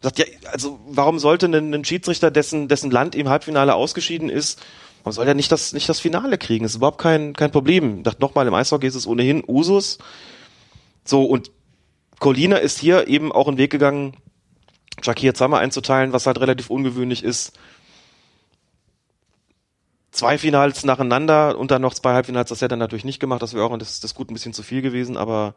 Sagt 0.00 0.18
ja, 0.18 0.26
also 0.52 0.78
warum 0.86 1.18
sollte 1.18 1.46
ein, 1.46 1.74
ein 1.74 1.84
Schiedsrichter, 1.84 2.30
dessen, 2.30 2.68
dessen 2.68 2.90
Land 2.90 3.14
im 3.14 3.28
Halbfinale 3.28 3.74
ausgeschieden 3.74 4.28
ist, 4.28 4.60
warum 5.02 5.12
soll 5.12 5.24
der 5.24 5.34
nicht 5.34 5.50
das, 5.50 5.72
nicht 5.72 5.88
das 5.88 6.00
Finale 6.00 6.38
kriegen? 6.38 6.64
Das 6.64 6.72
ist 6.72 6.76
überhaupt 6.76 7.00
kein, 7.00 7.32
kein 7.32 7.50
Problem. 7.50 7.98
Ich 7.98 8.02
dachte 8.04 8.20
nochmal, 8.20 8.46
im 8.46 8.54
Eishockey 8.54 8.86
ist 8.86 8.94
es 8.94 9.06
ohnehin 9.06 9.42
Usus. 9.46 9.98
So, 11.08 11.24
und 11.24 11.50
Colina 12.18 12.58
ist 12.58 12.78
hier 12.78 13.08
eben 13.08 13.32
auch 13.32 13.48
einen 13.48 13.56
Weg 13.56 13.70
gegangen, 13.70 14.14
Shakir 15.00 15.32
Zammer 15.32 15.58
einzuteilen, 15.58 16.12
was 16.12 16.26
halt 16.26 16.38
relativ 16.38 16.68
ungewöhnlich 16.68 17.24
ist. 17.24 17.58
Zwei 20.10 20.36
Finals 20.36 20.84
nacheinander 20.84 21.56
und 21.56 21.70
dann 21.70 21.80
noch 21.80 21.94
zwei 21.94 22.12
Halbfinals, 22.12 22.50
das 22.50 22.60
hätte 22.60 22.74
er 22.74 22.78
natürlich 22.78 23.06
nicht 23.06 23.20
gemacht, 23.20 23.40
das 23.40 23.54
wäre 23.54 23.64
auch 23.64 23.78
das, 23.78 24.00
das 24.00 24.14
gut 24.14 24.30
ein 24.30 24.34
bisschen 24.34 24.52
zu 24.52 24.62
viel 24.62 24.82
gewesen, 24.82 25.16
aber 25.16 25.54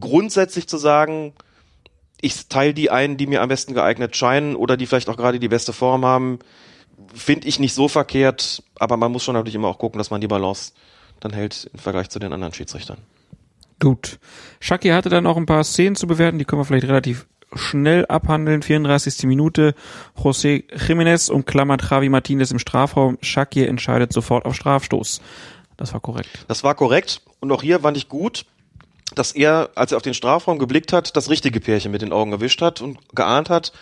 grundsätzlich 0.00 0.68
zu 0.68 0.78
sagen, 0.78 1.34
ich 2.22 2.48
teile 2.48 2.72
die 2.72 2.90
ein, 2.90 3.18
die 3.18 3.26
mir 3.26 3.42
am 3.42 3.50
besten 3.50 3.74
geeignet 3.74 4.16
scheinen 4.16 4.56
oder 4.56 4.78
die 4.78 4.86
vielleicht 4.86 5.10
auch 5.10 5.18
gerade 5.18 5.38
die 5.38 5.48
beste 5.48 5.74
Form 5.74 6.06
haben, 6.06 6.38
finde 7.12 7.46
ich 7.46 7.58
nicht 7.58 7.74
so 7.74 7.88
verkehrt, 7.88 8.62
aber 8.76 8.96
man 8.96 9.12
muss 9.12 9.22
schon 9.22 9.34
natürlich 9.34 9.56
immer 9.56 9.68
auch 9.68 9.78
gucken, 9.78 9.98
dass 9.98 10.10
man 10.10 10.22
die 10.22 10.28
Balance 10.28 10.72
dann 11.20 11.34
hält 11.34 11.68
im 11.74 11.78
Vergleich 11.78 12.08
zu 12.08 12.18
den 12.18 12.32
anderen 12.32 12.54
Schiedsrichtern. 12.54 12.96
Gut. 13.82 14.20
Shaki 14.60 14.90
hatte 14.90 15.08
dann 15.08 15.26
auch 15.26 15.36
ein 15.36 15.46
paar 15.46 15.64
Szenen 15.64 15.96
zu 15.96 16.06
bewerten, 16.06 16.38
die 16.38 16.44
können 16.44 16.60
wir 16.60 16.64
vielleicht 16.64 16.86
relativ 16.86 17.26
schnell 17.52 18.06
abhandeln. 18.06 18.62
34. 18.62 19.24
Minute. 19.24 19.74
José 20.16 20.62
Jiménez 20.72 21.28
umklammert 21.28 21.90
Javi 21.90 22.08
Martinez 22.08 22.52
im 22.52 22.60
Strafraum. 22.60 23.18
Shaki 23.20 23.66
entscheidet 23.66 24.12
sofort 24.12 24.44
auf 24.44 24.54
Strafstoß. 24.54 25.20
Das 25.76 25.92
war 25.92 25.98
korrekt. 25.98 26.44
Das 26.46 26.62
war 26.62 26.76
korrekt 26.76 27.22
und 27.40 27.50
auch 27.50 27.60
hier 27.60 27.80
fand 27.80 27.96
ich 27.96 28.08
gut, 28.08 28.46
dass 29.16 29.32
er, 29.32 29.70
als 29.74 29.90
er 29.90 29.96
auf 29.96 30.04
den 30.04 30.14
Strafraum 30.14 30.60
geblickt 30.60 30.92
hat, 30.92 31.16
das 31.16 31.28
richtige 31.28 31.58
Pärchen 31.58 31.90
mit 31.90 32.02
den 32.02 32.12
Augen 32.12 32.30
erwischt 32.30 32.62
hat 32.62 32.80
und 32.82 33.00
geahnt 33.16 33.50
hat, 33.50 33.72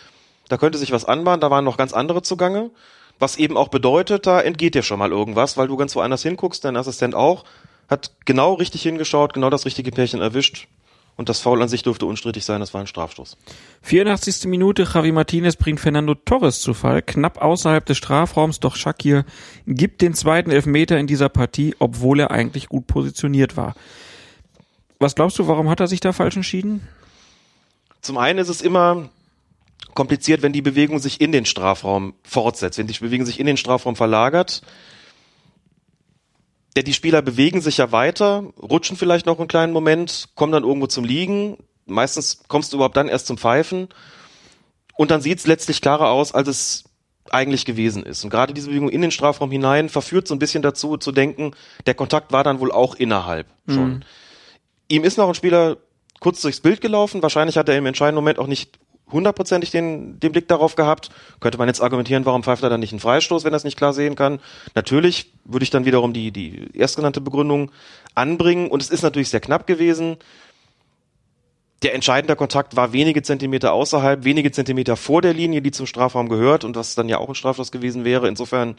da 0.48 0.56
könnte 0.56 0.78
sich 0.78 0.92
was 0.92 1.04
anbahnen, 1.04 1.42
da 1.42 1.50
waren 1.50 1.66
noch 1.66 1.76
ganz 1.76 1.92
andere 1.92 2.22
zugange, 2.22 2.70
was 3.18 3.36
eben 3.36 3.58
auch 3.58 3.68
bedeutet, 3.68 4.26
da 4.26 4.40
entgeht 4.40 4.74
dir 4.74 4.82
schon 4.82 4.98
mal 4.98 5.10
irgendwas, 5.10 5.58
weil 5.58 5.68
du 5.68 5.76
ganz 5.76 5.94
woanders 5.94 6.22
hinguckst, 6.22 6.64
dein 6.64 6.78
Assistent 6.78 7.14
auch, 7.14 7.44
hat 7.90 8.12
genau 8.24 8.54
richtig 8.54 8.82
hingeschaut, 8.82 9.34
genau 9.34 9.50
das 9.50 9.66
richtige 9.66 9.90
Pärchen 9.90 10.20
erwischt 10.20 10.68
und 11.16 11.28
das 11.28 11.40
Foul 11.40 11.60
an 11.60 11.68
sich 11.68 11.82
dürfte 11.82 12.06
unstrittig 12.06 12.46
sein, 12.46 12.60
das 12.60 12.72
war 12.72 12.80
ein 12.80 12.86
Strafstoß. 12.86 13.36
84. 13.82 14.46
Minute. 14.46 14.84
Javi 14.84 15.12
Martinez 15.12 15.56
bringt 15.56 15.78
Fernando 15.78 16.14
Torres 16.14 16.62
zu 16.62 16.72
Fall. 16.72 17.02
Knapp 17.02 17.42
außerhalb 17.42 17.84
des 17.84 17.98
Strafraums, 17.98 18.60
doch 18.60 18.74
Shakir 18.74 19.26
gibt 19.66 20.00
den 20.00 20.14
zweiten 20.14 20.50
Elfmeter 20.50 20.98
in 20.98 21.06
dieser 21.06 21.28
Partie, 21.28 21.76
obwohl 21.78 22.20
er 22.20 22.30
eigentlich 22.30 22.70
gut 22.70 22.86
positioniert 22.86 23.58
war. 23.58 23.74
Was 24.98 25.14
glaubst 25.14 25.38
du, 25.38 25.46
warum 25.46 25.68
hat 25.68 25.80
er 25.80 25.88
sich 25.88 26.00
da 26.00 26.12
falsch 26.12 26.36
entschieden? 26.36 26.88
Zum 28.00 28.16
einen 28.16 28.38
ist 28.38 28.48
es 28.48 28.62
immer 28.62 29.10
kompliziert, 29.92 30.40
wenn 30.40 30.54
die 30.54 30.62
Bewegung 30.62 31.00
sich 31.00 31.20
in 31.20 31.32
den 31.32 31.44
Strafraum 31.44 32.14
fortsetzt, 32.22 32.78
wenn 32.78 32.86
die 32.86 32.98
Bewegung 32.98 33.26
sich 33.26 33.40
in 33.40 33.46
den 33.46 33.58
Strafraum 33.58 33.96
verlagert. 33.96 34.62
Denn 36.76 36.84
die 36.84 36.94
Spieler 36.94 37.22
bewegen 37.22 37.60
sich 37.60 37.78
ja 37.78 37.90
weiter, 37.92 38.44
rutschen 38.60 38.96
vielleicht 38.96 39.26
noch 39.26 39.38
einen 39.38 39.48
kleinen 39.48 39.72
Moment, 39.72 40.28
kommen 40.34 40.52
dann 40.52 40.64
irgendwo 40.64 40.86
zum 40.86 41.04
Liegen. 41.04 41.56
Meistens 41.86 42.42
kommst 42.46 42.72
du 42.72 42.76
überhaupt 42.76 42.96
dann 42.96 43.08
erst 43.08 43.26
zum 43.26 43.38
Pfeifen. 43.38 43.88
Und 44.96 45.10
dann 45.10 45.20
sieht 45.20 45.38
es 45.38 45.46
letztlich 45.46 45.80
klarer 45.80 46.10
aus, 46.10 46.32
als 46.32 46.48
es 46.48 46.84
eigentlich 47.30 47.64
gewesen 47.64 48.04
ist. 48.04 48.22
Und 48.24 48.30
gerade 48.30 48.54
diese 48.54 48.68
Bewegung 48.68 48.88
in 48.88 49.02
den 49.02 49.10
Strafraum 49.10 49.50
hinein 49.50 49.88
verführt 49.88 50.28
so 50.28 50.34
ein 50.34 50.38
bisschen 50.38 50.62
dazu 50.62 50.96
zu 50.96 51.12
denken, 51.12 51.52
der 51.86 51.94
Kontakt 51.94 52.32
war 52.32 52.44
dann 52.44 52.60
wohl 52.60 52.72
auch 52.72 52.94
innerhalb 52.94 53.46
schon. 53.68 54.04
Ihm 54.88 55.04
ist 55.04 55.18
noch 55.18 55.28
ein 55.28 55.34
Spieler 55.34 55.76
kurz 56.18 56.40
durchs 56.40 56.60
Bild 56.60 56.80
gelaufen. 56.80 57.22
Wahrscheinlich 57.22 57.56
hat 57.56 57.68
er 57.68 57.78
im 57.78 57.86
entscheidenden 57.86 58.22
Moment 58.22 58.38
auch 58.38 58.46
nicht 58.46 58.78
hundertprozentig 59.12 59.70
den, 59.70 60.18
den 60.20 60.32
Blick 60.32 60.48
darauf 60.48 60.76
gehabt. 60.76 61.10
Könnte 61.40 61.58
man 61.58 61.68
jetzt 61.68 61.80
argumentieren, 61.80 62.24
warum 62.26 62.42
pfeift 62.42 62.62
er 62.62 62.70
dann 62.70 62.80
nicht 62.80 62.92
einen 62.92 63.00
Freistoß, 63.00 63.44
wenn 63.44 63.52
er 63.52 63.56
es 63.56 63.64
nicht 63.64 63.76
klar 63.76 63.92
sehen 63.92 64.16
kann. 64.16 64.40
Natürlich 64.74 65.32
würde 65.44 65.64
ich 65.64 65.70
dann 65.70 65.84
wiederum 65.84 66.12
die, 66.12 66.30
die 66.30 66.68
erstgenannte 66.74 67.20
Begründung 67.20 67.70
anbringen. 68.14 68.68
Und 68.68 68.82
es 68.82 68.90
ist 68.90 69.02
natürlich 69.02 69.30
sehr 69.30 69.40
knapp 69.40 69.66
gewesen. 69.66 70.16
Der 71.82 71.94
entscheidende 71.94 72.36
Kontakt 72.36 72.76
war 72.76 72.92
wenige 72.92 73.22
Zentimeter 73.22 73.72
außerhalb, 73.72 74.24
wenige 74.24 74.52
Zentimeter 74.52 74.96
vor 74.96 75.22
der 75.22 75.32
Linie, 75.32 75.62
die 75.62 75.70
zum 75.70 75.86
Strafraum 75.86 76.28
gehört 76.28 76.64
und 76.64 76.76
was 76.76 76.94
dann 76.94 77.08
ja 77.08 77.18
auch 77.18 77.28
ein 77.28 77.34
Strafstoß 77.34 77.72
gewesen 77.72 78.04
wäre. 78.04 78.28
Insofern 78.28 78.76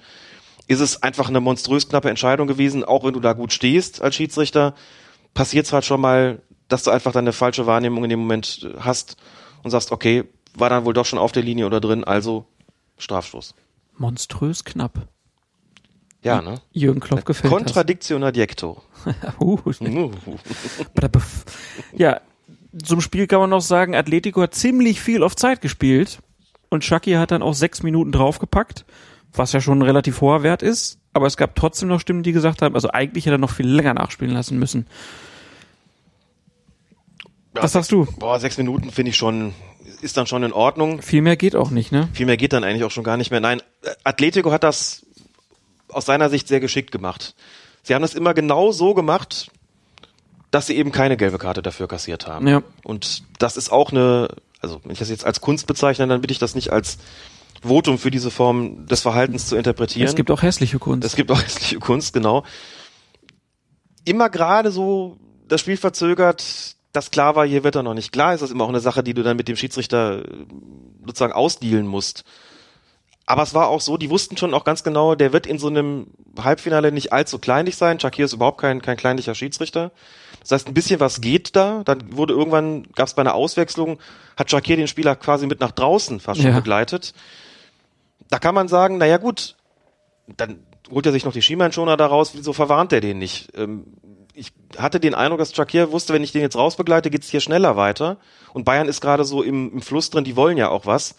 ist 0.68 0.82
es 0.82 1.02
einfach 1.02 1.28
eine 1.28 1.40
monströs 1.40 1.90
knappe 1.90 2.10
Entscheidung 2.10 2.48
gewesen, 2.48 2.84
auch 2.84 3.04
wenn 3.04 3.14
du 3.14 3.20
da 3.20 3.34
gut 3.34 3.54
stehst 3.54 4.02
als 4.02 4.16
Schiedsrichter. 4.16 4.76
Passiert 5.34 5.66
es 5.66 5.74
halt 5.74 5.86
schon 5.86 6.00
mal, 6.00 6.42
dass 6.68 6.84
du 6.84 6.92
einfach 6.92 7.12
deine 7.12 7.34
falsche 7.34 7.66
Wahrnehmung 7.66 8.04
in 8.04 8.12
dem 8.12 8.20
Moment 8.20 8.70
hast 8.80 9.18
und 9.64 9.72
sagst, 9.72 9.92
okay, 9.92 10.26
war 10.56 10.70
dann 10.70 10.86
wohl 10.86 10.94
doch 10.94 11.06
schon 11.06 11.20
auf 11.20 11.32
der 11.32 11.44
Linie 11.44 11.66
oder 11.66 11.80
drin, 11.80 12.04
also 12.04 12.46
Strafstoß. 12.98 13.56
Monströs 13.98 14.64
knapp. 14.64 15.08
Ja, 16.24 16.42
ne? 16.42 16.62
Jürgen 16.72 17.00
Klopp 17.00 17.26
gefällt 17.26 17.52
Contradictio 17.52 18.18
adjecto. 18.18 18.82
das. 18.96 19.10
Uh, 19.40 19.58
ja, 21.98 22.22
zum 22.84 23.02
Spiel 23.02 23.26
kann 23.26 23.40
man 23.40 23.50
noch 23.50 23.62
sagen, 23.62 23.96
Atletico 23.96 24.42
hat 24.42 24.54
ziemlich 24.54 25.02
viel 25.02 25.24
auf 25.24 25.36
Zeit 25.36 25.62
gespielt 25.62 26.20
und 26.70 26.84
Shaki 26.84 27.14
hat 27.14 27.32
dann 27.32 27.42
auch 27.42 27.54
sechs 27.54 27.82
Minuten 27.82 28.12
draufgepackt, 28.12 28.86
was 29.34 29.52
ja 29.52 29.62
schon 29.62 29.80
ein 29.80 29.84
relativ 29.84 30.22
hoher 30.22 30.44
Wert 30.44 30.62
ist. 30.62 31.00
Aber 31.14 31.26
es 31.26 31.38
gab 31.38 31.56
trotzdem 31.56 31.90
noch 31.90 32.00
Stimmen, 32.00 32.24
die 32.24 32.32
gesagt 32.32 32.62
haben, 32.62 32.76
also 32.76 32.90
eigentlich 32.92 33.26
hätte 33.26 33.36
er 33.36 33.40
noch 33.40 33.52
viel 33.52 33.68
länger 33.68 33.94
nachspielen 33.94 34.34
lassen 34.34 34.60
müssen. 34.60 34.86
Was 37.54 37.74
sagst 37.74 37.92
du? 37.92 38.08
Boah, 38.18 38.40
sechs 38.40 38.58
Minuten 38.58 38.92
finde 38.92 39.10
ich 39.10 39.18
schon, 39.18 39.54
ist 40.02 40.18
dann 40.18 40.28
schon 40.28 40.44
in 40.44 40.54
Ordnung. 40.54 41.02
Viel 41.02 41.22
mehr 41.22 41.36
geht 41.36 41.56
auch 41.56 41.70
nicht, 41.70 41.92
ne? 41.92 42.08
Viel 42.14 42.26
mehr 42.26 42.38
geht 42.38 42.54
dann 42.54 42.64
eigentlich 42.64 42.84
auch 42.84 42.92
schon 42.92 43.04
gar 43.04 43.18
nicht 43.18 43.32
mehr. 43.32 43.42
Nein, 43.42 43.62
Atletico 44.04 44.52
hat 44.52 44.64
das 44.64 45.06
aus 45.90 46.06
seiner 46.06 46.30
Sicht 46.30 46.48
sehr 46.48 46.60
geschickt 46.60 46.92
gemacht. 46.92 47.36
Sie 47.84 47.94
haben 47.94 48.02
das 48.02 48.14
immer 48.14 48.34
genau 48.34 48.72
so 48.72 48.94
gemacht, 48.94 49.52
dass 50.52 50.68
sie 50.68 50.76
eben 50.76 50.92
keine 50.92 51.18
gelbe 51.18 51.38
Karte 51.38 51.62
dafür 51.62 51.88
kassiert 51.88 52.28
haben. 52.28 52.48
Ja. 52.48 52.62
Und 52.84 53.24
das 53.40 53.58
ist 53.58 53.72
auch 53.72 53.92
eine, 53.92 54.30
also 54.60 54.82
wenn 54.84 54.92
ich 54.92 55.00
das 55.00 55.10
jetzt 55.10 55.26
als 55.26 55.42
Kunst 55.42 55.68
bezeichne, 55.68 56.08
dann 56.08 56.22
bitte 56.22 56.34
ich 56.34 56.40
das 56.40 56.56
nicht 56.56 56.72
als 56.72 56.98
Votum 57.64 57.98
für 57.98 58.12
diese 58.12 58.32
Form 58.32 58.88
des 58.88 59.02
Verhaltens 59.02 59.48
zu 59.48 59.56
interpretieren. 59.56 60.08
Es 60.08 60.16
gibt 60.16 60.32
auch 60.32 60.42
hässliche 60.42 60.80
Kunst. 60.80 61.06
Es 61.06 61.16
gibt 61.16 61.32
auch 61.32 61.42
hässliche 61.44 61.80
Kunst, 61.80 62.14
genau. 62.14 62.44
Immer 64.04 64.30
gerade 64.30 64.72
so 64.72 65.18
das 65.48 65.62
Spiel 65.62 65.78
verzögert, 65.78 66.76
dass 66.94 67.12
klar 67.12 67.36
war, 67.36 67.46
hier 67.46 67.64
wird 67.64 67.76
er 67.76 67.84
noch 67.84 67.94
nicht 67.94 68.12
klar, 68.12 68.34
ist 68.34 68.42
das 68.42 68.52
immer 68.52 68.66
auch 68.66 68.70
eine 68.70 68.80
Sache, 68.80 69.04
die 69.04 69.14
du 69.14 69.24
dann 69.24 69.38
mit 69.38 69.48
dem 69.48 69.56
Schiedsrichter 69.56 70.20
äh, 70.26 70.46
sozusagen 71.06 71.34
ausdealen 71.34 71.88
musst. 71.88 72.24
Aber 73.26 73.44
es 73.44 73.54
war 73.54 73.68
auch 73.70 73.80
so, 73.80 73.96
die 73.98 74.10
wussten 74.10 74.36
schon 74.36 74.54
auch 74.54 74.66
ganz 74.66 74.84
genau, 74.84 75.16
der 75.16 75.32
wird 75.32 75.46
in 75.48 75.58
so 75.58 75.68
einem 75.68 76.08
Halbfinale 76.42 76.92
nicht 76.92 77.14
allzu 77.14 77.40
kleinlich 77.40 77.78
sein. 77.78 78.00
Shakir 78.00 78.26
ist 78.26 78.34
überhaupt 78.34 78.60
kein, 78.60 78.82
kein 78.82 78.98
kleinlicher 78.98 79.36
Schiedsrichter. 79.36 79.92
Das 80.42 80.52
heißt, 80.52 80.68
ein 80.68 80.74
bisschen 80.74 81.00
was 81.00 81.22
geht 81.22 81.56
da. 81.56 81.84
Dann 81.86 82.18
wurde 82.18 82.34
irgendwann, 82.34 82.84
gab 82.96 83.08
es 83.08 83.14
bei 83.14 83.22
einer 83.22 83.36
Auswechslung, 83.36 84.00
hat 84.36 84.52
Shakir 84.52 84.76
den 84.76 84.88
Spieler 84.88 85.16
quasi 85.16 85.46
mit 85.48 85.62
nach 85.62 85.72
draußen 85.72 86.20
fast 86.20 86.42
schon 86.42 86.50
Ja. 86.52 86.58
begleitet. 86.58 87.14
Da 88.30 88.40
kann 88.40 88.56
man 88.56 88.68
sagen, 88.68 88.98
naja 88.98 89.18
gut, 89.18 89.56
dann 90.36 90.60
holt 90.90 91.06
er 91.06 91.12
sich 91.14 91.24
noch 91.24 91.34
die 91.34 91.42
Schienbeinschoner 91.42 91.96
daraus, 91.96 92.34
wieso 92.36 92.52
verwarnt 92.54 92.92
er 92.92 93.02
den 93.02 93.18
nicht? 93.20 93.50
Ähm, 93.56 93.86
ich 94.34 94.52
hatte 94.78 95.00
den 95.00 95.14
Eindruck, 95.14 95.40
dass 95.40 95.54
Shakir 95.54 95.92
wusste, 95.92 96.14
wenn 96.14 96.24
ich 96.24 96.32
den 96.32 96.42
jetzt 96.42 96.56
rausbegleite, 96.56 97.10
geht's 97.10 97.30
hier 97.30 97.42
schneller 97.42 97.76
weiter. 97.76 98.18
Und 98.54 98.66
Bayern 98.66 98.88
ist 98.88 99.02
gerade 99.02 99.26
so 99.26 99.44
im, 99.44 99.72
im 99.74 99.82
Fluss 99.82 100.10
drin, 100.10 100.24
die 100.24 100.36
wollen 100.36 100.58
ja 100.58 100.70
auch 100.70 100.86
was. 100.86 101.16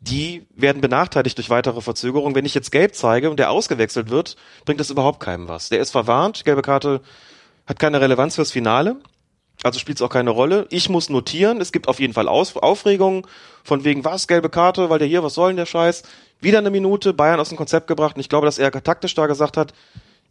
Die 0.00 0.46
werden 0.54 0.80
benachteiligt 0.80 1.38
durch 1.38 1.50
weitere 1.50 1.80
Verzögerungen. 1.80 2.34
Wenn 2.34 2.44
ich 2.44 2.54
jetzt 2.54 2.72
gelb 2.72 2.94
zeige 2.94 3.30
und 3.30 3.38
der 3.38 3.50
ausgewechselt 3.50 4.10
wird, 4.10 4.36
bringt 4.64 4.80
das 4.80 4.90
überhaupt 4.90 5.20
keinem 5.20 5.48
was. 5.48 5.68
Der 5.68 5.80
ist 5.80 5.90
verwarnt, 5.90 6.44
gelbe 6.44 6.62
Karte 6.62 7.02
hat 7.66 7.78
keine 7.78 8.00
Relevanz 8.00 8.34
fürs 8.34 8.50
Finale. 8.50 8.96
Also 9.62 9.78
spielt 9.78 9.98
es 9.98 10.02
auch 10.02 10.08
keine 10.08 10.30
Rolle. 10.30 10.66
Ich 10.70 10.88
muss 10.88 11.08
notieren, 11.08 11.60
es 11.60 11.70
gibt 11.70 11.86
auf 11.86 12.00
jeden 12.00 12.14
Fall 12.14 12.26
Aus 12.26 12.56
Aufregung 12.56 13.28
von 13.62 13.84
wegen, 13.84 14.04
was, 14.04 14.26
gelbe 14.26 14.48
Karte, 14.48 14.90
weil 14.90 14.98
der 14.98 15.06
hier, 15.06 15.22
was 15.22 15.34
soll 15.34 15.50
denn 15.50 15.56
der 15.56 15.66
Scheiß? 15.66 16.02
Wieder 16.40 16.58
eine 16.58 16.70
Minute, 16.70 17.14
Bayern 17.14 17.38
aus 17.38 17.50
dem 17.50 17.58
Konzept 17.58 17.86
gebracht 17.86 18.16
und 18.16 18.20
ich 18.20 18.28
glaube, 18.28 18.46
dass 18.46 18.58
er 18.58 18.72
taktisch 18.72 19.14
da 19.14 19.26
gesagt 19.28 19.56
hat, 19.56 19.72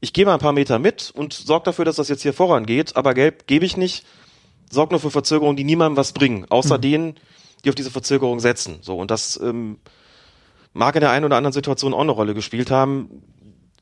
ich 0.02 0.14
gehe 0.14 0.26
mal 0.26 0.34
ein 0.34 0.40
paar 0.40 0.52
Meter 0.52 0.80
mit 0.80 1.12
und 1.16 1.32
sorge 1.32 1.66
dafür, 1.66 1.86
dass 1.86 1.96
das 1.96 2.10
jetzt 2.10 2.24
hier 2.24 2.34
vorangeht, 2.34 2.96
aber 2.96 3.14
gelb 3.14 3.48
gebe 3.48 3.66
ich 3.66 3.78
nicht, 3.78 4.06
sorgt 4.70 4.92
nur 4.92 5.00
für 5.00 5.12
Verzögerungen, 5.12 5.56
die 5.56 5.64
niemandem 5.64 5.96
was 5.96 6.12
bringen, 6.12 6.46
außer 6.50 6.80
denen, 6.80 7.16
die 7.64 7.70
auf 7.70 7.76
diese 7.76 7.92
Verzögerung 7.92 8.40
setzen. 8.40 8.80
So, 8.82 8.98
und 8.98 9.12
das 9.12 9.40
ähm, 9.42 9.78
mag 10.74 10.96
in 10.96 11.02
der 11.02 11.12
einen 11.12 11.26
oder 11.26 11.38
anderen 11.38 11.54
Situation 11.54 11.94
auch 11.94 12.02
eine 12.02 12.12
Rolle 12.12 12.34
gespielt 12.34 12.72
haben. 12.72 13.22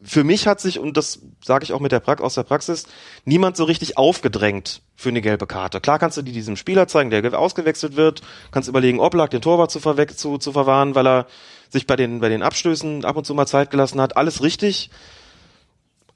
Für 0.01 0.23
mich 0.23 0.47
hat 0.47 0.59
sich, 0.59 0.79
und 0.79 0.97
das 0.97 1.19
sage 1.43 1.63
ich 1.63 1.73
auch 1.73 1.79
mit 1.79 1.91
der 1.91 1.99
pra 1.99 2.15
aus 2.15 2.35
der 2.35 2.43
Praxis, 2.43 2.85
niemand 3.25 3.55
so 3.55 3.63
richtig 3.63 3.97
aufgedrängt 3.97 4.81
für 4.95 5.09
eine 5.09 5.21
gelbe 5.21 5.47
Karte. 5.47 5.79
Klar 5.79 5.99
kannst 5.99 6.17
du 6.17 6.21
die 6.21 6.31
diesem 6.31 6.57
Spieler 6.57 6.87
zeigen, 6.87 7.09
der 7.09 7.37
ausgewechselt 7.37 7.95
wird, 7.95 8.21
kannst 8.51 8.67
überlegen, 8.67 8.99
Oblak 8.99 9.29
den 9.29 9.41
Torwart 9.41 9.71
zu, 9.71 9.79
zu, 9.79 10.37
zu 10.37 10.51
verwahren, 10.51 10.95
weil 10.95 11.07
er 11.07 11.27
sich 11.69 11.85
bei 11.85 11.95
den, 11.95 12.19
bei 12.19 12.29
den 12.29 12.43
Abstößen 12.43 13.05
ab 13.05 13.15
und 13.15 13.25
zu 13.25 13.33
mal 13.33 13.45
Zeit 13.45 13.71
gelassen 13.71 14.01
hat. 14.01 14.17
Alles 14.17 14.41
richtig, 14.41 14.89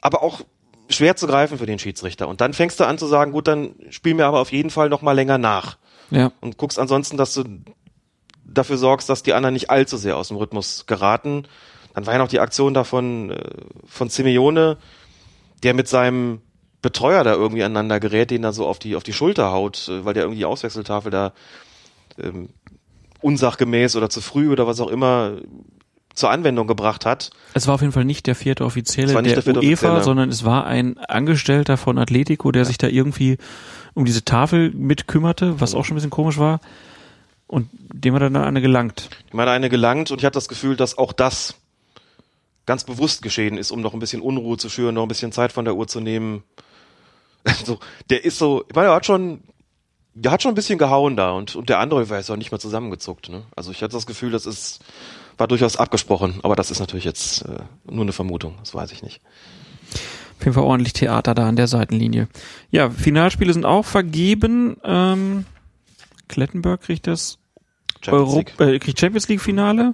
aber 0.03 0.21
auch 0.21 0.41
schwer 0.89 1.15
zu 1.15 1.27
greifen 1.27 1.57
für 1.57 1.65
den 1.65 1.79
Schiedsrichter. 1.79 2.27
Und 2.27 2.41
dann 2.41 2.53
fängst 2.53 2.79
du 2.79 2.83
an 2.83 2.97
zu 2.97 3.07
sagen, 3.07 3.31
gut, 3.31 3.47
dann 3.47 3.73
spiel 3.89 4.13
mir 4.13 4.25
aber 4.25 4.41
auf 4.41 4.51
jeden 4.51 4.69
Fall 4.69 4.89
noch 4.89 5.01
mal 5.01 5.13
länger 5.13 5.37
nach 5.37 5.77
Ja. 6.11 6.31
und 6.41 6.57
guckst 6.57 6.77
ansonsten, 6.77 7.15
dass 7.17 7.33
du 7.33 7.43
dafür 8.43 8.77
sorgst, 8.77 9.09
dass 9.09 9.23
die 9.23 9.33
anderen 9.33 9.53
nicht 9.53 9.69
allzu 9.69 9.95
sehr 9.97 10.17
aus 10.17 10.27
dem 10.27 10.37
Rhythmus 10.37 10.85
geraten. 10.85 11.47
Dann 11.95 12.05
war 12.05 12.13
ja 12.13 12.19
noch 12.19 12.27
die 12.27 12.41
Aktion 12.41 12.73
da 12.73 12.83
von, 12.83 13.31
äh, 13.31 13.49
von 13.85 14.09
Simeone, 14.09 14.77
der 15.63 15.73
mit 15.73 15.87
seinem 15.87 16.41
Betreuer 16.81 17.23
da 17.23 17.33
irgendwie 17.33 17.63
aneinander 17.63 18.01
gerät, 18.01 18.29
den 18.29 18.41
da 18.41 18.51
so 18.51 18.67
auf 18.67 18.77
die, 18.77 18.97
auf 18.97 19.03
die 19.03 19.13
Schulter 19.13 19.51
haut, 19.53 19.87
äh, 19.87 20.03
weil 20.03 20.13
der 20.13 20.23
irgendwie 20.23 20.39
die 20.39 20.45
Auswechseltafel 20.45 21.11
da 21.11 21.31
ähm, 22.19 22.49
unsachgemäß 23.21 23.95
oder 23.95 24.09
zu 24.09 24.19
früh 24.19 24.51
oder 24.51 24.67
was 24.67 24.81
auch 24.81 24.89
immer 24.89 25.37
zur 26.13 26.29
Anwendung 26.29 26.67
gebracht 26.67 27.05
hat. 27.05 27.31
Es 27.53 27.67
war 27.67 27.75
auf 27.75 27.81
jeden 27.81 27.93
Fall 27.93 28.05
nicht 28.05 28.27
der 28.27 28.35
vierte 28.35 28.65
Offizielle 28.65 29.13
der, 29.13 29.21
der 29.21 29.41
vierte 29.41 29.59
UEFA, 29.59 29.67
Offizielle. 29.67 30.03
sondern 30.03 30.29
es 30.29 30.45
war 30.45 30.65
ein 30.65 30.97
Angestellter 30.99 31.77
von 31.77 31.97
Atletico, 31.97 32.51
der 32.51 32.65
sich 32.65 32.77
da 32.77 32.87
irgendwie 32.87 33.37
um 33.93 34.05
diese 34.05 34.23
Tafel 34.23 34.71
mitkümmerte, 34.71 35.59
was 35.59 35.73
auch 35.73 35.85
schon 35.85 35.95
ein 35.95 35.97
bisschen 35.97 36.09
komisch 36.11 36.37
war. 36.37 36.59
Und 37.47 37.69
dem 37.71 38.15
hat 38.15 38.21
er 38.21 38.29
dann 38.29 38.43
eine 38.43 38.61
gelangt. 38.61 39.09
Ich 39.27 39.33
meine, 39.33 39.51
eine 39.51 39.69
gelangt 39.69 40.11
und 40.11 40.19
ich 40.19 40.25
hatte 40.25 40.35
das 40.35 40.47
Gefühl, 40.47 40.75
dass 40.75 40.97
auch 40.97 41.13
das 41.13 41.55
ganz 42.65 42.83
bewusst 42.83 43.21
geschehen 43.21 43.57
ist, 43.57 43.71
um 43.71 43.81
noch 43.81 43.93
ein 43.93 43.99
bisschen 43.99 44.21
Unruhe 44.21 44.57
zu 44.57 44.69
schüren, 44.69 44.95
noch 44.95 45.03
ein 45.03 45.09
bisschen 45.09 45.31
Zeit 45.31 45.51
von 45.51 45.65
der 45.65 45.75
Uhr 45.75 45.87
zu 45.87 45.99
nehmen. 45.99 46.43
Also, 47.45 47.79
der 48.09 48.23
ist 48.23 48.37
so, 48.37 48.63
ich 48.69 48.75
meine, 48.75 48.87
er 48.87 48.95
hat 48.95 49.05
schon, 49.05 49.41
der 50.13 50.31
hat 50.31 50.41
schon 50.41 50.53
ein 50.53 50.55
bisschen 50.55 50.79
gehauen 50.79 51.17
da 51.17 51.31
und, 51.31 51.57
und 51.57 51.67
der 51.67 51.79
andere 51.79 52.09
war 52.09 52.15
jetzt 52.15 52.31
auch 52.31 52.37
nicht 52.37 52.51
mehr 52.51 52.59
zusammengezuckt. 52.59 53.27
Ne? 53.27 53.43
Also 53.53 53.71
ich 53.71 53.83
hatte 53.83 53.91
das 53.91 54.05
Gefühl, 54.05 54.31
das 54.31 54.45
ist, 54.45 54.79
war 55.37 55.47
durchaus 55.47 55.77
abgesprochen, 55.77 56.39
aber 56.43 56.55
das 56.55 56.71
ist 56.71 56.79
natürlich 56.79 57.05
jetzt 57.05 57.43
äh, 57.45 57.59
nur 57.89 58.03
eine 58.03 58.11
Vermutung, 58.13 58.55
das 58.59 58.73
weiß 58.73 58.91
ich 58.91 59.03
nicht. 59.03 59.21
Auf 60.39 60.45
jeden 60.45 60.53
Fall 60.53 60.63
ordentlich 60.63 60.93
Theater 60.93 61.33
da 61.35 61.47
an 61.47 61.55
der 61.55 61.67
Seitenlinie. 61.67 62.27
Ja, 62.69 62.89
Finalspiele 62.89 63.53
sind 63.53 63.65
auch 63.65 63.85
vergeben. 63.85 64.77
Ähm, 64.83 65.45
Klettenberg 66.27 66.81
kriegt 66.81 67.07
das 67.07 67.37
Champions 68.01 68.35
League. 68.35 68.59
äh, 68.59 68.79
kriegt 68.79 68.99
Champions 68.99 69.27
League 69.29 69.41
Finale. 69.41 69.93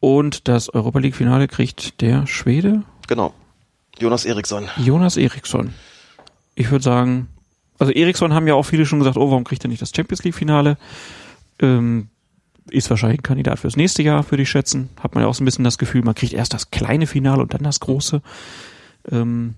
Und 0.00 0.48
das 0.48 0.68
Europa 0.72 0.98
League 1.00 1.16
Finale 1.16 1.48
kriegt 1.48 2.00
der 2.00 2.26
Schwede 2.26 2.82
Genau. 3.08 3.32
Jonas 3.98 4.24
Eriksson. 4.26 4.68
Jonas 4.76 5.16
Eriksson. 5.16 5.72
Ich 6.54 6.70
würde 6.70 6.84
sagen, 6.84 7.28
also 7.78 7.92
Eriksson 7.92 8.32
haben 8.34 8.46
ja 8.46 8.54
auch 8.54 8.64
viele 8.64 8.84
schon 8.86 8.98
gesagt, 9.00 9.16
oh, 9.16 9.30
warum 9.30 9.44
kriegt 9.44 9.64
er 9.64 9.68
nicht 9.68 9.80
das 9.82 9.92
Champions 9.96 10.22
League 10.24 10.34
Finale? 10.34 10.76
Ähm, 11.60 12.08
ist 12.70 12.90
wahrscheinlich 12.90 13.20
ein 13.20 13.22
Kandidat 13.24 13.58
fürs 13.58 13.76
nächste 13.76 14.02
Jahr, 14.02 14.28
würde 14.30 14.42
ich 14.42 14.50
schätzen. 14.50 14.88
Hat 15.00 15.14
man 15.14 15.22
ja 15.24 15.28
auch 15.28 15.34
so 15.34 15.42
ein 15.42 15.46
bisschen 15.46 15.64
das 15.64 15.78
Gefühl, 15.78 16.02
man 16.02 16.14
kriegt 16.14 16.32
erst 16.32 16.54
das 16.54 16.70
kleine 16.70 17.06
Finale 17.06 17.42
und 17.42 17.54
dann 17.54 17.62
das 17.62 17.80
große. 17.80 18.22
Ähm, 19.10 19.54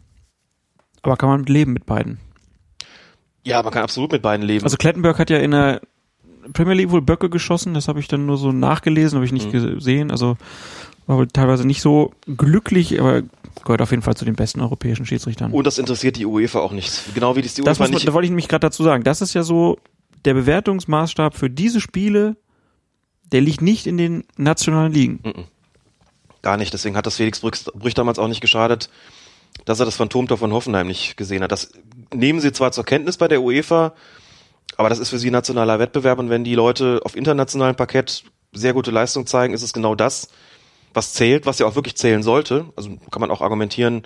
aber 1.03 1.17
kann 1.17 1.29
man 1.29 1.45
leben 1.45 1.73
mit 1.73 1.87
beiden. 1.87 2.19
Ja, 3.45 3.63
man 3.63 3.73
kann 3.73 3.83
absolut 3.83 4.13
mit 4.13 4.23
beiden 4.23 4.45
leben. 4.47 4.65
Also 4.65 4.77
Klettenberg 4.77 5.19
hat 5.19 5.31
ja 5.31 5.39
in 5.39 5.53
der 5.53 5.81
Premier 6.53 6.75
League 6.75 6.91
wohl 6.91 7.03
Böcke 7.03 7.31
geschossen, 7.31 7.75
das 7.75 7.89
habe 7.89 8.01
ich 8.01 8.09
dann 8.09 8.27
nur 8.27 8.37
so 8.37 8.53
nachgelesen, 8.53 9.17
habe 9.17 9.25
ich 9.25 9.33
nicht 9.33 9.51
gesehen. 9.53 10.11
Also 10.11 10.37
war 11.07 11.17
wohl 11.17 11.29
teilweise 11.29 11.67
nicht 11.67 11.81
so 11.81 12.13
glücklich, 12.37 13.01
aber 13.01 13.23
gehört 13.65 13.83
auf 13.83 13.91
jeden 13.91 14.03
Fall 14.03 14.17
zu 14.17 14.25
den 14.25 14.35
besten 14.37 14.61
europäischen 14.61 15.07
Schiedsrichtern. 15.07 15.53
und 15.53 15.67
das 15.67 15.79
interessiert 15.79 16.17
die 16.17 16.27
UEFA 16.27 16.61
auch 16.61 16.73
nicht. 16.73 17.15
Genau 17.15 17.37
wie 17.37 17.43
das 17.43 17.55
die 17.55 17.63
Das 17.63 17.79
UEFA 17.79 17.85
muss 17.85 17.91
man, 17.91 17.95
nicht. 17.97 18.09
da 18.09 18.13
wollte 18.13 18.25
ich 18.27 18.31
nämlich 18.31 18.49
gerade 18.49 18.61
dazu 18.61 18.83
sagen. 18.83 19.05
Das 19.05 19.21
ist 19.21 19.35
ja 19.35 19.43
so 19.43 19.79
der 20.25 20.35
Bewertungsmaßstab 20.35 21.35
für 21.35 21.51
diese 21.51 21.81
Spiele, 21.81 22.37
der 23.33 23.41
liegt 23.41 23.63
nicht 23.63 23.87
in 23.87 23.97
den 23.97 24.25
nationalen 24.37 24.93
Ligen. 24.93 25.47
Gar 26.43 26.57
nicht. 26.57 26.73
Deswegen 26.73 26.97
hat 26.97 27.07
das 27.07 27.17
Felix 27.17 27.41
Brüch, 27.41 27.95
damals 27.95 28.19
auch 28.19 28.29
nicht 28.29 28.41
geschadet, 28.41 28.91
dass 29.65 29.79
er 29.79 29.87
das 29.87 29.97
Phantomtor 29.97 30.39
von 30.39 30.53
Hoffenheim 30.53 30.87
nicht 30.87 31.17
gesehen 31.17 31.43
hat. 31.43 31.53
Das 31.53 31.73
nehmen 32.15 32.41
sie 32.41 32.53
zwar 32.53 32.73
zur 32.73 32.85
Kenntnis 32.85 33.17
bei 33.17 33.29
der 33.29 33.43
UEFA, 33.43 33.95
Aber 34.77 34.89
das 34.89 34.99
ist 34.99 35.11
für 35.11 35.19
sie 35.19 35.31
nationaler 35.31 35.79
Wettbewerb 35.79 36.19
und 36.19 36.31
wenn 36.31 36.45
die 36.45 36.55
Leute 36.55 37.01
auf 37.05 37.17
internationalem 37.17 37.77
Parkett 37.77 38.25
sehr 38.53 38.73
gute 38.73 38.91
Leistung 38.91 39.27
zeigen, 39.27 39.53
ist 39.53 39.63
es 39.63 39.73
genau 39.73 39.95
das, 39.95 40.29
was 40.95 41.13
zählt, 41.13 41.47
was 41.47 41.59
ja 41.59 41.67
auch 41.67 41.75
wirklich 41.75 41.97
zählen 41.97 42.23
sollte. 42.23 42.67
Also 42.77 42.97
kann 43.11 43.21
man 43.21 43.31
auch 43.31 43.43
argumentieren, 43.43 44.03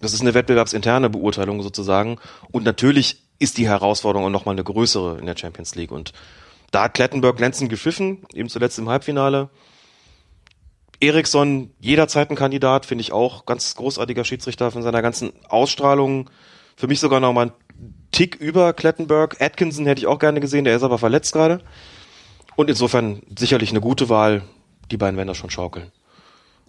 das 0.00 0.12
ist 0.14 0.20
eine 0.20 0.34
wettbewerbsinterne 0.34 1.10
Beurteilung 1.10 1.62
sozusagen. 1.62 2.18
Und 2.50 2.64
natürlich 2.64 3.22
ist 3.38 3.58
die 3.58 3.68
Herausforderung 3.68 4.30
noch 4.32 4.44
mal 4.44 4.52
eine 4.52 4.64
größere 4.64 5.18
in 5.18 5.26
der 5.26 5.36
Champions 5.36 5.74
League. 5.74 5.92
Und 5.92 6.12
da 6.74 6.84
hat 6.84 6.94
Klettenberg 6.94 7.36
glänzend 7.36 7.70
gepfiffen, 7.70 8.26
eben 8.34 8.48
zuletzt 8.48 8.78
im 8.80 8.88
Halbfinale. 8.88 9.48
Eriksson 11.00 11.70
jederzeit 11.78 12.30
ein 12.30 12.36
Kandidat, 12.36 12.84
finde 12.86 13.02
ich 13.02 13.12
auch 13.12 13.46
ganz 13.46 13.76
großartiger 13.76 14.24
Schiedsrichter 14.24 14.70
von 14.72 14.82
seiner 14.82 15.00
ganzen 15.00 15.32
Ausstrahlung. 15.48 16.30
Für 16.76 16.88
mich 16.88 16.98
sogar 16.98 17.20
noch 17.20 17.32
mal 17.32 17.46
ein 17.46 17.52
Tick 18.10 18.36
über 18.36 18.72
Klettenberg. 18.72 19.40
Atkinson 19.40 19.86
hätte 19.86 20.00
ich 20.00 20.06
auch 20.08 20.18
gerne 20.18 20.40
gesehen, 20.40 20.64
der 20.64 20.74
ist 20.74 20.82
aber 20.82 20.98
verletzt 20.98 21.32
gerade. 21.32 21.60
Und 22.56 22.68
insofern 22.68 23.22
sicherlich 23.38 23.70
eine 23.70 23.80
gute 23.80 24.08
Wahl. 24.08 24.42
Die 24.90 24.96
beiden 24.96 25.16
werden 25.16 25.28
das 25.28 25.36
schon 25.36 25.50
schaukeln. 25.50 25.92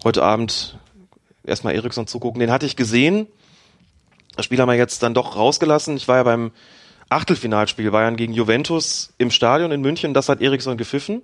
Heute 0.04 0.22
Abend 0.22 0.78
erstmal 1.44 1.74
Eriksson 1.74 2.06
zugucken. 2.06 2.40
Den 2.40 2.50
hatte 2.50 2.66
ich 2.66 2.76
gesehen. 2.76 3.26
Das 4.36 4.44
Spiel 4.44 4.60
haben 4.60 4.68
wir 4.68 4.76
jetzt 4.76 5.02
dann 5.02 5.14
doch 5.14 5.36
rausgelassen. 5.36 5.96
Ich 5.96 6.06
war 6.06 6.16
ja 6.16 6.22
beim 6.22 6.52
Achtelfinalspiel 7.08 7.90
Bayern 7.90 8.16
gegen 8.16 8.32
Juventus 8.32 9.12
im 9.18 9.30
Stadion 9.30 9.70
in 9.70 9.80
München. 9.80 10.14
Das 10.14 10.28
hat 10.28 10.40
Eriksson 10.40 10.76
gepfiffen. 10.76 11.22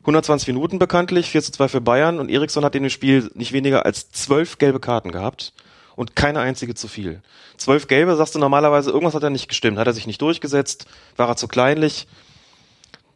120 0.00 0.48
Minuten 0.48 0.78
bekanntlich, 0.78 1.30
4 1.30 1.42
zu 1.42 1.52
2 1.52 1.68
für 1.68 1.80
Bayern 1.80 2.18
und 2.18 2.30
Eriksson 2.30 2.64
hat 2.64 2.74
in 2.74 2.82
dem 2.82 2.90
Spiel 2.90 3.30
nicht 3.34 3.52
weniger 3.52 3.84
als 3.84 4.10
zwölf 4.10 4.58
gelbe 4.58 4.80
Karten 4.80 5.12
gehabt 5.12 5.52
und 5.94 6.16
keine 6.16 6.40
einzige 6.40 6.74
zu 6.74 6.88
viel. 6.88 7.20
Zwölf 7.58 7.86
gelbe, 7.86 8.16
sagst 8.16 8.34
du 8.34 8.38
normalerweise, 8.38 8.90
irgendwas 8.90 9.14
hat 9.14 9.22
er 9.22 9.30
nicht 9.30 9.48
gestimmt, 9.48 9.78
hat 9.78 9.86
er 9.86 9.92
sich 9.92 10.06
nicht 10.06 10.22
durchgesetzt, 10.22 10.86
war 11.16 11.28
er 11.28 11.36
zu 11.36 11.46
kleinlich. 11.46 12.06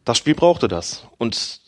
Das 0.03 0.19
Spiel 0.19 0.35
brauchte 0.35 0.67
das. 0.67 1.07
Und 1.17 1.59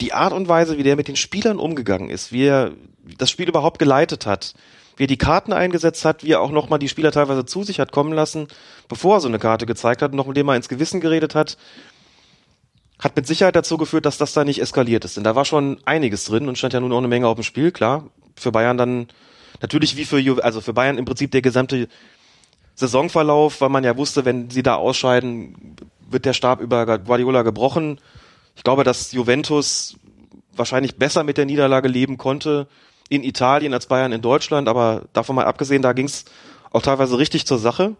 die 0.00 0.12
Art 0.12 0.32
und 0.32 0.46
Weise, 0.46 0.78
wie 0.78 0.84
der 0.84 0.94
mit 0.94 1.08
den 1.08 1.16
Spielern 1.16 1.58
umgegangen 1.58 2.08
ist, 2.08 2.30
wie 2.30 2.44
er 2.44 2.72
das 3.18 3.30
Spiel 3.30 3.48
überhaupt 3.48 3.80
geleitet 3.80 4.26
hat, 4.26 4.54
wie 4.96 5.04
er 5.04 5.08
die 5.08 5.18
Karten 5.18 5.52
eingesetzt 5.52 6.04
hat, 6.04 6.24
wie 6.24 6.32
er 6.32 6.40
auch 6.40 6.50
nochmal 6.50 6.78
die 6.78 6.88
Spieler 6.88 7.12
teilweise 7.12 7.44
zu 7.44 7.62
sich 7.62 7.80
hat 7.80 7.92
kommen 7.92 8.12
lassen, 8.12 8.48
bevor 8.88 9.16
er 9.16 9.20
so 9.20 9.28
eine 9.28 9.38
Karte 9.38 9.66
gezeigt 9.66 10.02
hat, 10.02 10.14
noch 10.14 10.26
mit 10.26 10.36
dem 10.36 10.48
er 10.48 10.56
ins 10.56 10.68
Gewissen 10.68 11.00
geredet 11.00 11.34
hat, 11.34 11.56
hat 12.98 13.16
mit 13.16 13.26
Sicherheit 13.26 13.56
dazu 13.56 13.76
geführt, 13.76 14.06
dass 14.06 14.18
das 14.18 14.32
da 14.32 14.44
nicht 14.44 14.60
eskaliert 14.60 15.04
ist. 15.04 15.16
Denn 15.16 15.24
da 15.24 15.34
war 15.34 15.44
schon 15.44 15.78
einiges 15.84 16.24
drin 16.24 16.48
und 16.48 16.56
stand 16.56 16.74
ja 16.74 16.80
nun 16.80 16.92
auch 16.92 16.98
eine 16.98 17.08
Menge 17.08 17.26
auf 17.26 17.34
dem 17.34 17.44
Spiel, 17.44 17.72
klar. 17.72 18.04
Für 18.36 18.52
Bayern 18.52 18.76
dann 18.76 19.08
natürlich 19.60 19.96
wie 19.96 20.04
für 20.04 20.18
Ju 20.18 20.36
also 20.40 20.60
für 20.60 20.72
Bayern 20.72 20.98
im 20.98 21.04
Prinzip 21.04 21.30
der 21.30 21.42
gesamte 21.42 21.88
Saisonverlauf, 22.74 23.60
weil 23.60 23.68
man 23.68 23.84
ja 23.84 23.96
wusste, 23.96 24.24
wenn 24.24 24.50
sie 24.50 24.62
da 24.62 24.76
ausscheiden, 24.76 25.76
wird 26.08 26.24
der 26.24 26.32
Stab 26.32 26.60
über 26.60 26.98
Guardiola 26.98 27.42
gebrochen. 27.42 28.00
Ich 28.56 28.64
glaube, 28.64 28.84
dass 28.84 29.12
Juventus 29.12 29.96
wahrscheinlich 30.52 30.96
besser 30.96 31.24
mit 31.24 31.36
der 31.36 31.46
Niederlage 31.46 31.88
leben 31.88 32.16
konnte 32.16 32.68
in 33.08 33.22
Italien 33.22 33.74
als 33.74 33.86
Bayern 33.86 34.12
in 34.12 34.22
Deutschland, 34.22 34.68
aber 34.68 35.02
davon 35.12 35.36
mal 35.36 35.44
abgesehen, 35.44 35.82
da 35.82 35.92
ging 35.92 36.06
es 36.06 36.24
auch 36.70 36.82
teilweise 36.82 37.18
richtig 37.18 37.46
zur 37.46 37.58
Sache. 37.58 37.96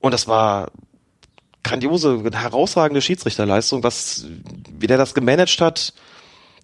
Und 0.00 0.12
das 0.12 0.28
war 0.28 0.70
grandiose, 1.62 2.22
herausragende 2.32 3.00
Schiedsrichterleistung, 3.00 3.82
was, 3.82 4.26
wie 4.78 4.86
der 4.86 4.98
das 4.98 5.14
gemanagt 5.14 5.60
hat, 5.60 5.94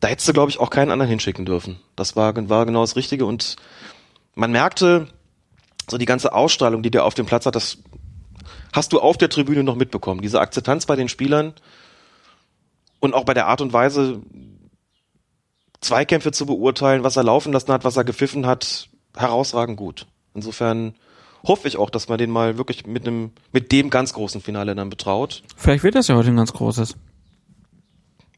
da 0.00 0.08
hättest 0.08 0.28
du, 0.28 0.32
glaube 0.32 0.50
ich, 0.50 0.58
auch 0.58 0.70
keinen 0.70 0.90
anderen 0.90 1.10
hinschicken 1.10 1.44
dürfen. 1.44 1.78
Das 1.96 2.16
war, 2.16 2.34
war 2.48 2.66
genau 2.66 2.80
das 2.82 2.96
Richtige 2.96 3.26
und 3.26 3.56
man 4.34 4.52
merkte, 4.52 5.08
so 5.90 5.98
die 5.98 6.06
ganze 6.06 6.32
Ausstrahlung, 6.32 6.82
die 6.82 6.90
der 6.90 7.04
auf 7.04 7.14
dem 7.14 7.26
Platz 7.26 7.46
hat, 7.46 7.56
das 7.56 7.78
hast 8.72 8.92
du 8.92 9.00
auf 9.00 9.18
der 9.18 9.28
Tribüne 9.28 9.64
noch 9.64 9.74
mitbekommen. 9.74 10.22
Diese 10.22 10.40
Akzeptanz 10.40 10.86
bei 10.86 10.96
den 10.96 11.08
Spielern 11.08 11.54
und 13.00 13.14
auch 13.14 13.24
bei 13.24 13.34
der 13.34 13.46
Art 13.46 13.60
und 13.60 13.72
Weise, 13.72 14.22
Zweikämpfe 15.80 16.32
zu 16.32 16.46
beurteilen, 16.46 17.04
was 17.04 17.16
er 17.16 17.22
laufen 17.22 17.52
lassen 17.52 17.72
hat, 17.72 17.84
was 17.84 17.96
er 17.96 18.04
gepfiffen 18.04 18.46
hat, 18.46 18.88
herausragend 19.16 19.76
gut. 19.76 20.06
Insofern 20.34 20.94
hoffe 21.46 21.68
ich 21.68 21.76
auch, 21.76 21.90
dass 21.90 22.08
man 22.08 22.18
den 22.18 22.30
mal 22.30 22.58
wirklich 22.58 22.86
mit 22.86 23.06
einem, 23.06 23.32
mit 23.52 23.72
dem 23.72 23.90
ganz 23.90 24.12
großen 24.12 24.40
Finale 24.40 24.74
dann 24.74 24.90
betraut. 24.90 25.42
Vielleicht 25.56 25.82
wird 25.82 25.94
das 25.94 26.08
ja 26.08 26.16
heute 26.16 26.28
ein 26.28 26.36
ganz 26.36 26.52
großes. 26.52 26.96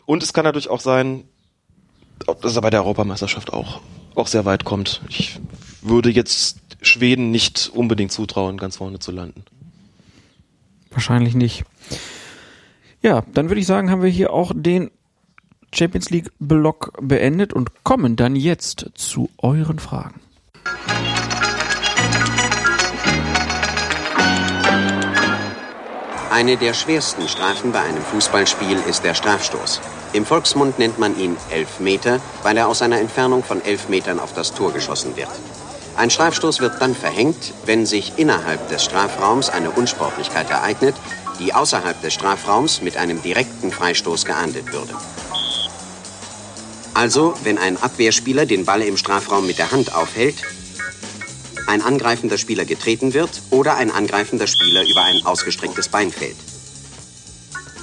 Und 0.06 0.22
es 0.22 0.32
kann 0.32 0.44
natürlich 0.44 0.70
auch 0.70 0.80
sein, 0.80 1.24
dass 2.40 2.56
er 2.56 2.62
bei 2.62 2.70
der 2.70 2.82
Europameisterschaft 2.82 3.52
auch, 3.52 3.80
auch 4.14 4.26
sehr 4.26 4.44
weit 4.44 4.64
kommt. 4.64 5.02
Ich 5.08 5.40
würde 5.80 6.10
jetzt 6.10 6.58
Schweden 6.80 7.30
nicht 7.30 7.70
unbedingt 7.74 8.12
zutrauen, 8.12 8.56
ganz 8.56 8.76
vorne 8.76 8.98
zu 8.98 9.12
landen. 9.12 9.44
Wahrscheinlich 10.90 11.34
nicht. 11.34 11.64
Ja, 13.00 13.22
dann 13.32 13.48
würde 13.48 13.60
ich 13.60 13.66
sagen, 13.66 13.90
haben 13.90 14.02
wir 14.02 14.10
hier 14.10 14.32
auch 14.32 14.52
den 14.54 14.90
Champions 15.74 16.10
League 16.10 16.30
Block 16.38 16.92
beendet 17.00 17.52
und 17.52 17.84
kommen 17.84 18.16
dann 18.16 18.36
jetzt 18.36 18.90
zu 18.94 19.30
euren 19.38 19.78
Fragen. 19.78 20.20
Eine 26.30 26.56
der 26.56 26.72
schwersten 26.72 27.28
Strafen 27.28 27.72
bei 27.72 27.80
einem 27.80 28.02
Fußballspiel 28.02 28.78
ist 28.88 29.04
der 29.04 29.14
Strafstoß. 29.14 29.80
Im 30.14 30.24
Volksmund 30.24 30.78
nennt 30.78 30.98
man 30.98 31.18
ihn 31.18 31.36
Elfmeter, 31.50 32.20
weil 32.42 32.56
er 32.56 32.68
aus 32.68 32.80
einer 32.80 32.98
Entfernung 32.98 33.44
von 33.44 33.62
elf 33.62 33.88
Metern 33.88 34.18
auf 34.18 34.32
das 34.32 34.54
Tor 34.54 34.72
geschossen 34.72 35.14
wird. 35.16 35.28
Ein 35.96 36.08
Strafstoß 36.08 36.60
wird 36.60 36.80
dann 36.80 36.94
verhängt, 36.94 37.52
wenn 37.66 37.84
sich 37.84 38.14
innerhalb 38.16 38.66
des 38.70 38.82
Strafraums 38.82 39.50
eine 39.50 39.70
Unsportlichkeit 39.70 40.50
ereignet, 40.50 40.94
die 41.38 41.52
außerhalb 41.52 42.00
des 42.00 42.14
Strafraums 42.14 42.80
mit 42.80 42.96
einem 42.96 43.20
direkten 43.20 43.70
Freistoß 43.70 44.24
geahndet 44.24 44.72
würde. 44.72 44.94
Also, 46.94 47.34
wenn 47.42 47.58
ein 47.58 47.76
Abwehrspieler 47.76 48.46
den 48.46 48.64
Ball 48.64 48.82
im 48.82 48.96
Strafraum 48.96 49.46
mit 49.46 49.58
der 49.58 49.72
Hand 49.72 49.94
aufhält, 49.94 50.36
ein 51.66 51.80
angreifender 51.80 52.38
Spieler 52.38 52.64
getreten 52.64 53.14
wird 53.14 53.42
oder 53.50 53.76
ein 53.76 53.90
angreifender 53.90 54.46
Spieler 54.46 54.82
über 54.86 55.02
ein 55.02 55.24
ausgestrecktes 55.24 55.88
Bein 55.88 56.12
fällt. 56.12 56.36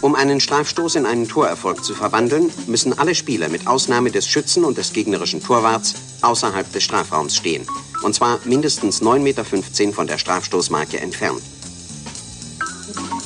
Um 0.02 0.16
einen 0.16 0.40
Strafstoß 0.40 0.96
in 0.96 1.06
einen 1.06 1.28
Torerfolg 1.28 1.84
zu 1.84 1.94
verwandeln, 1.94 2.52
müssen 2.68 2.98
alle 2.98 3.16
Spieler 3.16 3.50
mit 3.50 3.68
Ausnahme 3.68 4.12
des 4.12 4.28
Schützen 4.28 4.64
und 4.64 4.78
des 4.78 4.94
gegnerischen 4.94 5.44
Torwarts 5.44 5.96
außerhalb 6.22 6.72
des 6.72 6.84
Strafraums 6.84 7.36
stehen. 7.36 7.66
Und 8.04 8.16
zwar 8.16 8.40
mindestens 8.46 9.02
9,15 9.02 9.20
Meter 9.20 9.46
von 9.94 10.08
der 10.08 10.18
Strafstoßmarke 10.18 11.00
entfernt. 11.00 11.42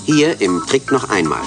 Hier 0.06 0.42
im 0.42 0.66
Trick 0.66 0.92
noch 0.92 1.10
einmal. 1.10 1.44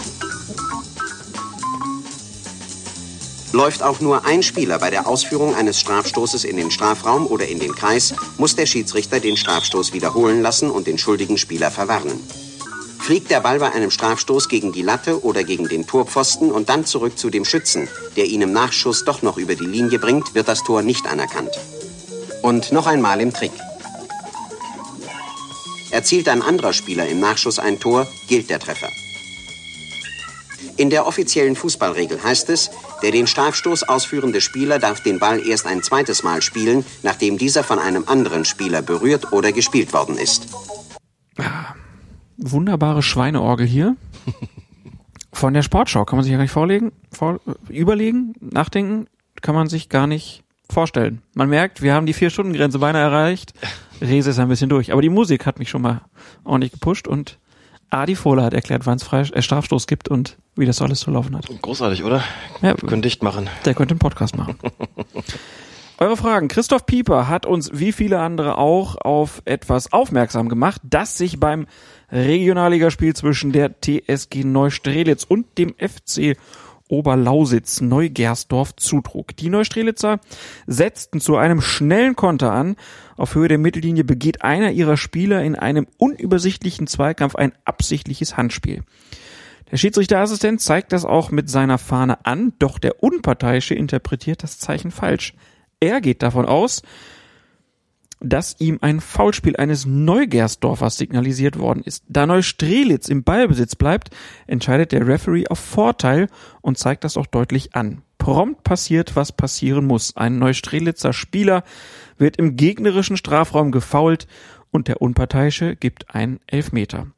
Läuft 3.56 3.82
auch 3.82 4.00
nur 4.00 4.26
ein 4.26 4.42
Spieler 4.42 4.78
bei 4.78 4.90
der 4.90 5.06
Ausführung 5.06 5.54
eines 5.54 5.80
Strafstoßes 5.80 6.44
in 6.44 6.58
den 6.58 6.70
Strafraum 6.70 7.26
oder 7.26 7.48
in 7.48 7.58
den 7.58 7.74
Kreis, 7.74 8.12
muss 8.36 8.54
der 8.54 8.66
Schiedsrichter 8.66 9.18
den 9.18 9.38
Strafstoß 9.38 9.94
wiederholen 9.94 10.42
lassen 10.42 10.70
und 10.70 10.86
den 10.86 10.98
schuldigen 10.98 11.38
Spieler 11.38 11.70
verwarnen. 11.70 12.20
Fliegt 13.00 13.30
der 13.30 13.40
Ball 13.40 13.58
bei 13.58 13.72
einem 13.72 13.90
Strafstoß 13.90 14.50
gegen 14.50 14.72
die 14.72 14.82
Latte 14.82 15.24
oder 15.24 15.42
gegen 15.42 15.68
den 15.68 15.86
Torpfosten 15.86 16.52
und 16.52 16.68
dann 16.68 16.84
zurück 16.84 17.18
zu 17.18 17.30
dem 17.30 17.46
Schützen, 17.46 17.88
der 18.14 18.26
ihn 18.26 18.42
im 18.42 18.52
Nachschuss 18.52 19.06
doch 19.06 19.22
noch 19.22 19.38
über 19.38 19.54
die 19.54 19.64
Linie 19.64 19.98
bringt, 19.98 20.34
wird 20.34 20.48
das 20.48 20.62
Tor 20.62 20.82
nicht 20.82 21.06
anerkannt. 21.06 21.58
Und 22.42 22.72
noch 22.72 22.86
einmal 22.86 23.22
im 23.22 23.32
Trick. 23.32 23.52
Erzielt 25.92 26.28
ein 26.28 26.42
anderer 26.42 26.74
Spieler 26.74 27.08
im 27.08 27.20
Nachschuss 27.20 27.58
ein 27.58 27.80
Tor, 27.80 28.06
gilt 28.28 28.50
der 28.50 28.60
Treffer. 28.60 28.90
In 30.76 30.90
der 30.90 31.06
offiziellen 31.06 31.56
Fußballregel 31.56 32.22
heißt 32.22 32.50
es, 32.50 32.70
der 33.02 33.10
den 33.10 33.26
Strafstoß 33.26 33.84
ausführende 33.84 34.40
Spieler 34.40 34.78
darf 34.78 35.00
den 35.00 35.18
Ball 35.18 35.46
erst 35.46 35.66
ein 35.66 35.82
zweites 35.82 36.22
Mal 36.22 36.42
spielen, 36.42 36.84
nachdem 37.02 37.38
dieser 37.38 37.64
von 37.64 37.78
einem 37.78 38.04
anderen 38.06 38.44
Spieler 38.44 38.82
berührt 38.82 39.32
oder 39.32 39.52
gespielt 39.52 39.92
worden 39.92 40.18
ist. 40.18 40.48
Wunderbare 42.36 43.02
Schweineorgel 43.02 43.66
hier. 43.66 43.96
Von 45.32 45.52
der 45.52 45.62
Sportschau 45.62 46.06
kann 46.06 46.16
man 46.16 46.24
sich 46.24 46.32
ja 46.32 46.38
gar 46.38 46.44
nicht 46.44 46.52
vorlegen, 46.52 46.92
vor, 47.12 47.40
überlegen, 47.68 48.32
nachdenken, 48.40 49.06
kann 49.42 49.54
man 49.54 49.68
sich 49.68 49.90
gar 49.90 50.06
nicht 50.06 50.42
vorstellen. 50.70 51.20
Man 51.34 51.50
merkt, 51.50 51.82
wir 51.82 51.92
haben 51.92 52.06
die 52.06 52.14
Vier-Stunden-Grenze 52.14 52.78
beinahe 52.78 53.02
erreicht. 53.02 53.52
Rese 54.00 54.30
ist 54.30 54.38
ein 54.38 54.48
bisschen 54.48 54.70
durch. 54.70 54.92
Aber 54.92 55.02
die 55.02 55.10
Musik 55.10 55.44
hat 55.46 55.58
mich 55.58 55.68
schon 55.68 55.82
mal 55.82 56.02
ordentlich 56.44 56.72
gepusht 56.72 57.06
und 57.06 57.38
Adi 57.90 58.16
Fohle 58.16 58.42
hat 58.42 58.54
erklärt, 58.54 58.86
wann 58.86 58.98
es 58.98 59.30
äh, 59.30 59.42
Strafstoß 59.42 59.86
gibt 59.86 60.08
und 60.08 60.38
wie 60.56 60.66
das 60.66 60.80
alles 60.82 61.00
zu 61.00 61.10
laufen 61.10 61.36
hat. 61.36 61.46
Großartig, 61.62 62.04
oder? 62.04 62.22
Ja, 62.62 62.80
Wir 62.80 62.88
können 62.88 63.02
dicht 63.02 63.22
machen. 63.22 63.48
der 63.64 63.74
könnte 63.74 63.92
einen 63.92 63.98
Podcast 63.98 64.36
machen. 64.36 64.56
Eure 65.98 66.18
Fragen. 66.18 66.48
Christoph 66.48 66.84
Pieper 66.84 67.26
hat 67.26 67.46
uns, 67.46 67.70
wie 67.72 67.90
viele 67.90 68.20
andere 68.20 68.58
auch, 68.58 68.96
auf 68.96 69.40
etwas 69.46 69.94
aufmerksam 69.94 70.50
gemacht, 70.50 70.82
das 70.84 71.16
sich 71.16 71.40
beim 71.40 71.66
Regionalligaspiel 72.12 73.14
zwischen 73.16 73.52
der 73.52 73.80
TSG 73.80 74.44
Neustrelitz 74.44 75.24
und 75.24 75.56
dem 75.56 75.74
FC 75.78 76.36
Oberlausitz 76.88 77.80
Neugersdorf 77.80 78.76
zutrug. 78.76 79.36
Die 79.36 79.48
Neustrelitzer 79.48 80.20
setzten 80.66 81.20
zu 81.20 81.36
einem 81.36 81.60
schnellen 81.60 82.16
Konter 82.16 82.52
an. 82.52 82.76
Auf 83.16 83.34
Höhe 83.34 83.48
der 83.48 83.58
Mittellinie 83.58 84.04
begeht 84.04 84.42
einer 84.42 84.70
ihrer 84.72 84.96
Spieler 84.96 85.42
in 85.42 85.56
einem 85.56 85.86
unübersichtlichen 85.98 86.86
Zweikampf 86.86 87.34
ein 87.36 87.52
absichtliches 87.64 88.36
Handspiel. 88.36 88.82
Der 89.70 89.78
Schiedsrichterassistent 89.78 90.60
zeigt 90.60 90.92
das 90.92 91.04
auch 91.04 91.30
mit 91.30 91.50
seiner 91.50 91.78
Fahne 91.78 92.24
an, 92.24 92.52
doch 92.58 92.78
der 92.78 93.02
Unparteiische 93.02 93.74
interpretiert 93.74 94.42
das 94.42 94.58
Zeichen 94.58 94.92
falsch. 94.92 95.34
Er 95.80 96.00
geht 96.00 96.22
davon 96.22 96.46
aus, 96.46 96.82
dass 98.28 98.56
ihm 98.58 98.78
ein 98.80 99.00
Foulspiel 99.00 99.56
eines 99.56 99.86
Neugersdorfers 99.86 100.96
signalisiert 100.96 101.58
worden 101.58 101.82
ist. 101.84 102.04
Da 102.08 102.26
Neustrelitz 102.26 103.08
im 103.08 103.24
Ballbesitz 103.24 103.76
bleibt, 103.76 104.10
entscheidet 104.46 104.92
der 104.92 105.06
Referee 105.06 105.46
auf 105.48 105.58
Vorteil 105.58 106.28
und 106.60 106.78
zeigt 106.78 107.04
das 107.04 107.16
auch 107.16 107.26
deutlich 107.26 107.74
an. 107.74 108.02
Prompt 108.18 108.64
passiert, 108.64 109.14
was 109.14 109.30
passieren 109.30 109.84
muss. 109.84 110.16
Ein 110.16 110.38
Neustrelitzer 110.38 111.12
Spieler 111.12 111.62
wird 112.18 112.38
im 112.38 112.56
gegnerischen 112.56 113.16
Strafraum 113.16 113.70
gefoult 113.70 114.26
und 114.76 114.86
der 114.88 115.02
Unparteiische 115.02 115.74
gibt 115.74 116.14
einen 116.14 116.38
Elfmeter. 116.46 117.08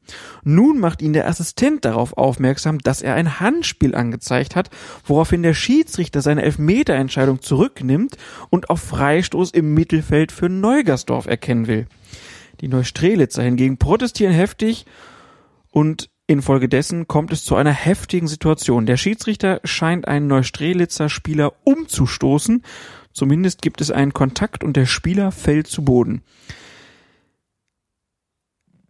Nun 0.43 0.79
macht 0.79 1.03
ihn 1.03 1.13
der 1.13 1.27
Assistent 1.27 1.85
darauf 1.85 2.17
aufmerksam, 2.17 2.79
dass 2.79 3.03
er 3.03 3.13
ein 3.13 3.39
Handspiel 3.39 3.93
angezeigt 3.93 4.55
hat, 4.55 4.71
woraufhin 5.05 5.43
der 5.43 5.53
Schiedsrichter 5.53 6.21
seine 6.21 6.41
Elfmeterentscheidung 6.41 7.41
zurücknimmt 7.41 8.17
und 8.49 8.71
auf 8.71 8.81
Freistoß 8.81 9.51
im 9.51 9.75
Mittelfeld 9.75 10.31
für 10.31 10.49
Neugersdorf 10.49 11.27
erkennen 11.27 11.67
will. 11.67 11.85
Die 12.61 12.67
Neustrelitzer 12.67 13.43
hingegen 13.43 13.77
protestieren 13.77 14.33
heftig 14.33 14.85
und 15.69 16.09
infolgedessen 16.25 17.07
kommt 17.07 17.33
es 17.33 17.43
zu 17.43 17.55
einer 17.55 17.71
heftigen 17.71 18.27
Situation. 18.27 18.85
Der 18.85 18.97
Schiedsrichter 18.97 19.59
scheint 19.63 20.07
einen 20.07 20.27
Neustrelitzer 20.27 21.09
Spieler 21.09 21.53
umzustoßen. 21.63 22.63
Zumindest 23.11 23.61
gibt 23.61 23.81
es 23.81 23.91
einen 23.91 24.13
Kontakt 24.13 24.63
und 24.63 24.77
der 24.77 24.85
Spieler 24.85 25.31
fällt 25.31 25.67
zu 25.67 25.83
Boden 25.83 26.23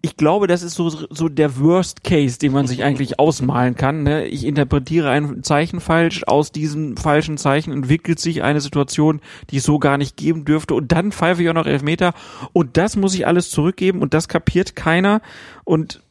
ich 0.02 0.16
glaube, 0.16 0.48
das 0.48 0.64
ist 0.64 0.76
so, 0.76 0.90
so 0.90 1.28
der 1.28 1.60
Worst 1.60 2.03
Case, 2.06 2.40
den 2.40 2.53
man 2.53 2.68
sich 2.68 2.84
eigentlich 2.84 3.19
ausmalen 3.19 3.76
kann. 3.76 4.03
Ne? 4.03 4.26
Ich 4.28 4.45
interpretiere 4.45 5.10
ein 5.10 5.44
Zeichen 5.44 5.82
falsch, 5.82 6.24
aus 6.26 6.53
diesem 6.53 6.95
falschen 6.95 7.38
Zeichen 7.38 7.74
entwickelt 7.74 8.19
sich 8.19 8.42
eine 8.42 8.61
Situation, 8.61 9.19
die 9.50 9.58
es 9.58 9.66
so 9.66 9.78
gar 9.78 9.98
nicht 9.98 10.16
geben 10.16 10.45
dürfte 10.45 10.74
und 10.74 10.94
dann 10.94 11.11
pfeife 11.11 11.44
ich 11.44 11.50
auch 11.50 11.53
noch 11.53 11.66
Elfmeter 11.66 12.14
und 12.53 12.78
das 12.78 12.95
muss 12.95 13.14
ich 13.14 13.28
alles 13.28 13.50
zurückgeben 13.50 14.02
und 14.02 14.14
das 14.14 14.30
kapiert 14.30 14.76
keiner 14.76 15.22
und 15.66 16.02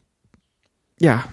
ja, 1.00 1.24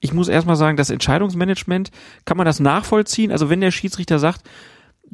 ich 0.00 0.12
muss 0.12 0.28
erstmal 0.28 0.56
sagen, 0.56 0.76
das 0.76 0.90
Entscheidungsmanagement, 0.90 1.90
kann 2.26 2.36
man 2.36 2.44
das 2.44 2.60
nachvollziehen? 2.60 3.32
Also 3.32 3.48
wenn 3.48 3.62
der 3.62 3.70
Schiedsrichter 3.70 4.18
sagt, 4.18 4.42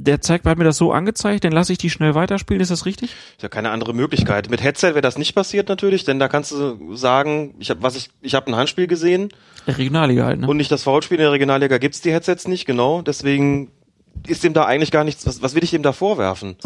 der 0.05 0.21
zeigt, 0.21 0.47
hat 0.47 0.59
mir 0.59 0.65
das 0.65 0.77
so 0.77 0.93
angezeigt, 0.93 1.45
dann 1.45 1.53
lasse 1.53 1.73
ich 1.73 1.79
die 1.79 1.91
schnell 1.91 2.15
weiterspielen, 2.15 2.61
ist 2.61 2.71
das 2.71 2.87
richtig? 2.87 3.11
Ist 3.11 3.43
ja 3.43 3.49
keine 3.49 3.71
andere 3.71 3.93
Möglichkeit. 3.93 4.51
Mit 4.51 4.63
Headset 4.63 4.89
wäre 4.89 5.01
das 5.01 5.19
nicht 5.19 5.35
passiert 5.35 5.69
natürlich, 5.69 6.05
denn 6.05 6.19
da 6.19 6.29
kannst 6.29 6.53
du 6.53 6.97
sagen, 6.97 7.55
ich 7.59 7.71
habe 7.71 7.83
was 7.83 7.97
ich 7.97 8.11
ich 8.21 8.35
habe 8.35 8.51
ein 8.51 8.57
Handspiel 8.57 8.87
gesehen. 8.87 9.29
Der 9.67 9.79
Regionalliga 9.79 10.25
halt, 10.25 10.41
ne? 10.41 10.49
Und 10.49 10.57
nicht 10.57 10.71
das 10.71 10.83
Foulspiel 10.83 11.19
in 11.19 11.23
der 11.23 11.33
Regionalliga 11.33 11.79
gibt's 11.79 12.01
die 12.01 12.13
Headsets 12.13 12.49
nicht, 12.49 12.67
genau, 12.67 13.03
deswegen 13.03 13.71
ist 14.27 14.45
dem 14.45 14.53
da 14.53 14.65
eigentlich 14.65 14.91
gar 14.91 15.05
nichts, 15.05 15.27
was, 15.27 15.43
was 15.43 15.55
will 15.55 15.65
ich 15.65 15.71
dem 15.71 15.83
da 15.83 15.93
vorwerfen? 15.93 16.57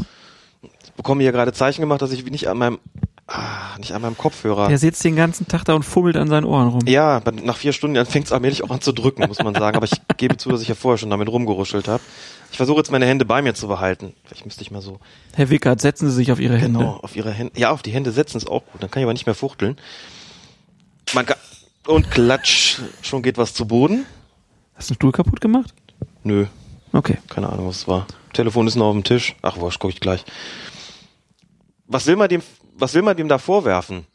Ich 0.84 0.92
bekomme 0.92 1.22
hier 1.22 1.32
gerade 1.32 1.52
Zeichen 1.52 1.82
gemacht, 1.82 2.02
dass 2.02 2.12
ich 2.12 2.24
nicht 2.24 2.48
an 2.48 2.58
meinem 2.58 2.78
Ah, 3.26 3.78
nicht 3.78 3.92
an 3.92 4.02
meinem 4.02 4.18
Kopfhörer. 4.18 4.68
Der 4.68 4.76
sitzt 4.76 5.02
den 5.02 5.16
ganzen 5.16 5.48
Tag 5.48 5.64
da 5.64 5.72
und 5.72 5.82
fummelt 5.82 6.16
an 6.16 6.28
seinen 6.28 6.44
Ohren 6.44 6.68
rum. 6.68 6.80
Ja, 6.86 7.22
nach 7.42 7.56
vier 7.56 7.72
Stunden 7.72 8.04
fängt 8.04 8.26
es 8.26 8.32
allmählich 8.32 8.62
auch 8.62 8.70
an 8.70 8.82
zu 8.82 8.92
drücken, 8.92 9.26
muss 9.26 9.42
man 9.42 9.54
sagen. 9.54 9.76
Aber 9.76 9.86
ich 9.86 9.92
gebe 10.18 10.36
zu, 10.36 10.50
dass 10.50 10.60
ich 10.60 10.68
ja 10.68 10.74
vorher 10.74 10.98
schon 10.98 11.08
damit 11.08 11.28
rumgeruschelt 11.28 11.88
habe. 11.88 12.02
Ich 12.50 12.58
versuche 12.58 12.78
jetzt 12.78 12.92
meine 12.92 13.06
Hände 13.06 13.24
bei 13.24 13.40
mir 13.40 13.54
zu 13.54 13.66
behalten. 13.66 14.12
Vielleicht 14.24 14.44
müsste 14.44 14.60
ich 14.62 14.70
mal 14.70 14.82
so. 14.82 15.00
Herr 15.34 15.48
Wickert, 15.48 15.80
setzen 15.80 16.10
Sie 16.10 16.14
sich 16.16 16.32
auf 16.32 16.38
Ihre 16.38 16.58
Hände. 16.58 16.80
Genau, 16.80 16.98
auf 17.02 17.16
Ihre 17.16 17.30
Hände. 17.30 17.58
Ja, 17.58 17.70
auf 17.70 17.82
die 17.82 17.92
Hände 17.92 18.12
setzen 18.12 18.36
ist 18.36 18.46
auch 18.46 18.62
gut. 18.66 18.82
Dann 18.82 18.90
kann 18.90 19.00
ich 19.00 19.04
aber 19.04 19.14
nicht 19.14 19.26
mehr 19.26 19.34
fuchteln. 19.34 19.78
Man 21.14 21.24
kann, 21.24 21.38
und 21.86 22.10
klatsch, 22.10 22.78
schon 23.00 23.22
geht 23.22 23.38
was 23.38 23.54
zu 23.54 23.66
Boden. 23.66 24.04
Hast 24.74 24.90
du 24.90 24.92
einen 24.92 24.96
Stuhl 24.96 25.12
kaputt 25.12 25.40
gemacht? 25.40 25.72
Nö. 26.24 26.46
Okay. 26.92 27.18
Keine 27.28 27.48
Ahnung, 27.48 27.68
was 27.68 27.76
es 27.76 27.88
war. 27.88 28.06
Telefon 28.34 28.66
ist 28.66 28.76
noch 28.76 28.86
auf 28.86 28.94
dem 28.94 29.04
Tisch. 29.04 29.34
Ach, 29.40 29.56
wurscht, 29.56 29.80
guck 29.80 29.90
ich 29.90 30.00
gleich. 30.00 30.24
Was 31.86 32.06
will 32.06 32.16
man 32.16 32.28
dem 32.28 32.42
was 32.76 32.94
will 32.94 33.02
man 33.02 33.16
dem 33.16 33.28
da 33.28 33.38
vorwerfen? 33.38 34.06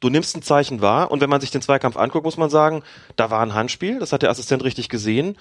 Du 0.00 0.10
nimmst 0.10 0.36
ein 0.36 0.42
Zeichen 0.42 0.80
wahr 0.80 1.10
und 1.10 1.20
wenn 1.20 1.30
man 1.30 1.40
sich 1.40 1.50
den 1.50 1.62
Zweikampf 1.62 1.96
anguckt, 1.96 2.24
muss 2.24 2.36
man 2.36 2.50
sagen, 2.50 2.82
da 3.16 3.30
war 3.30 3.40
ein 3.40 3.54
Handspiel, 3.54 3.98
das 3.98 4.12
hat 4.12 4.22
der 4.22 4.30
Assistent 4.30 4.62
richtig 4.62 4.88
gesehen. 4.88 5.38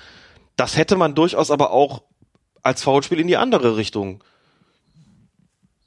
Das 0.56 0.78
hätte 0.78 0.96
man 0.96 1.16
durchaus 1.16 1.52
aber 1.52 1.72
auch 1.72 2.04
als 2.62 2.82
Foulspiel 2.84 3.20
in 3.20 3.28
die 3.28 3.38
andere 3.38 3.76
Richtung 3.76 4.24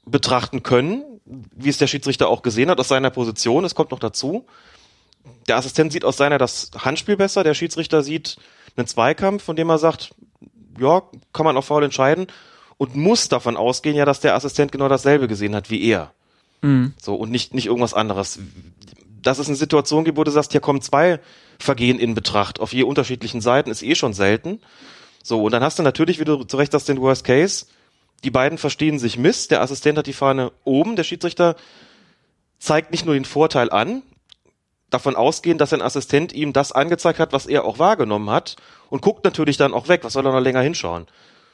betrachten 0.05 0.63
können, 0.63 1.03
wie 1.25 1.69
es 1.69 1.77
der 1.77 1.87
Schiedsrichter 1.87 2.29
auch 2.29 2.43
gesehen 2.43 2.69
hat 2.69 2.79
aus 2.79 2.87
seiner 2.87 3.09
Position. 3.09 3.65
Es 3.65 3.75
kommt 3.75 3.91
noch 3.91 3.99
dazu. 3.99 4.45
Der 5.47 5.57
Assistent 5.57 5.91
sieht 5.91 6.05
aus 6.05 6.17
seiner 6.17 6.37
das 6.37 6.71
Handspiel 6.77 7.17
besser, 7.17 7.43
der 7.43 7.53
Schiedsrichter 7.53 8.03
sieht 8.03 8.37
einen 8.75 8.87
Zweikampf, 8.87 9.43
von 9.43 9.55
dem 9.55 9.69
er 9.69 9.77
sagt, 9.77 10.13
ja, 10.79 11.01
kann 11.33 11.45
man 11.45 11.57
auch 11.57 11.63
faul 11.63 11.83
entscheiden 11.83 12.27
und 12.77 12.95
muss 12.95 13.27
davon 13.27 13.57
ausgehen, 13.57 13.95
ja, 13.95 14.05
dass 14.05 14.19
der 14.19 14.35
Assistent 14.35 14.71
genau 14.71 14.87
dasselbe 14.87 15.27
gesehen 15.27 15.55
hat 15.55 15.69
wie 15.69 15.83
er. 15.83 16.13
Mhm. 16.61 16.93
So, 17.01 17.15
und 17.15 17.31
nicht, 17.31 17.53
nicht 17.53 17.67
irgendwas 17.67 17.93
anderes. 17.93 18.39
Dass 19.21 19.39
es 19.39 19.47
eine 19.47 19.55
Situation 19.55 20.05
gibt, 20.05 20.17
wo 20.17 20.23
du 20.23 20.31
sagst, 20.31 20.51
hier 20.51 20.61
kommen 20.61 20.81
zwei 20.81 21.19
Vergehen 21.59 21.99
in 21.99 22.13
Betracht 22.13 22.59
auf 22.59 22.73
je 22.73 22.83
unterschiedlichen 22.83 23.41
Seiten, 23.41 23.69
ist 23.69 23.83
eh 23.83 23.95
schon 23.95 24.13
selten. 24.13 24.59
So, 25.23 25.43
und 25.43 25.51
dann 25.51 25.63
hast 25.63 25.79
du 25.79 25.83
natürlich, 25.83 26.19
wie 26.19 26.25
du 26.25 26.43
zu 26.43 26.57
Recht 26.57 26.71
sagst, 26.71 26.87
den 26.87 27.01
Worst 27.01 27.23
Case. 27.23 27.65
Die 28.23 28.31
beiden 28.31 28.57
verstehen 28.57 28.99
sich 28.99 29.17
miss, 29.17 29.47
der 29.47 29.61
Assistent 29.61 29.97
hat 29.97 30.07
die 30.07 30.13
Fahne 30.13 30.51
oben, 30.63 30.95
der 30.95 31.03
Schiedsrichter 31.03 31.55
zeigt 32.59 32.91
nicht 32.91 33.05
nur 33.05 33.13
den 33.13 33.25
Vorteil 33.25 33.69
an, 33.69 34.01
davon 34.89 35.15
ausgehen, 35.15 35.57
dass 35.57 35.73
ein 35.73 35.81
Assistent 35.81 36.33
ihm 36.33 36.53
das 36.53 36.71
angezeigt 36.71 37.19
hat, 37.19 37.33
was 37.33 37.45
er 37.45 37.65
auch 37.65 37.77
wahrgenommen 37.77 38.29
hat 38.29 38.55
und 38.89 39.01
guckt 39.01 39.23
natürlich 39.25 39.57
dann 39.57 39.73
auch 39.73 39.87
weg, 39.87 40.03
was 40.03 40.13
soll 40.13 40.25
er 40.25 40.31
noch 40.31 40.39
länger 40.39 40.61
hinschauen. 40.61 41.07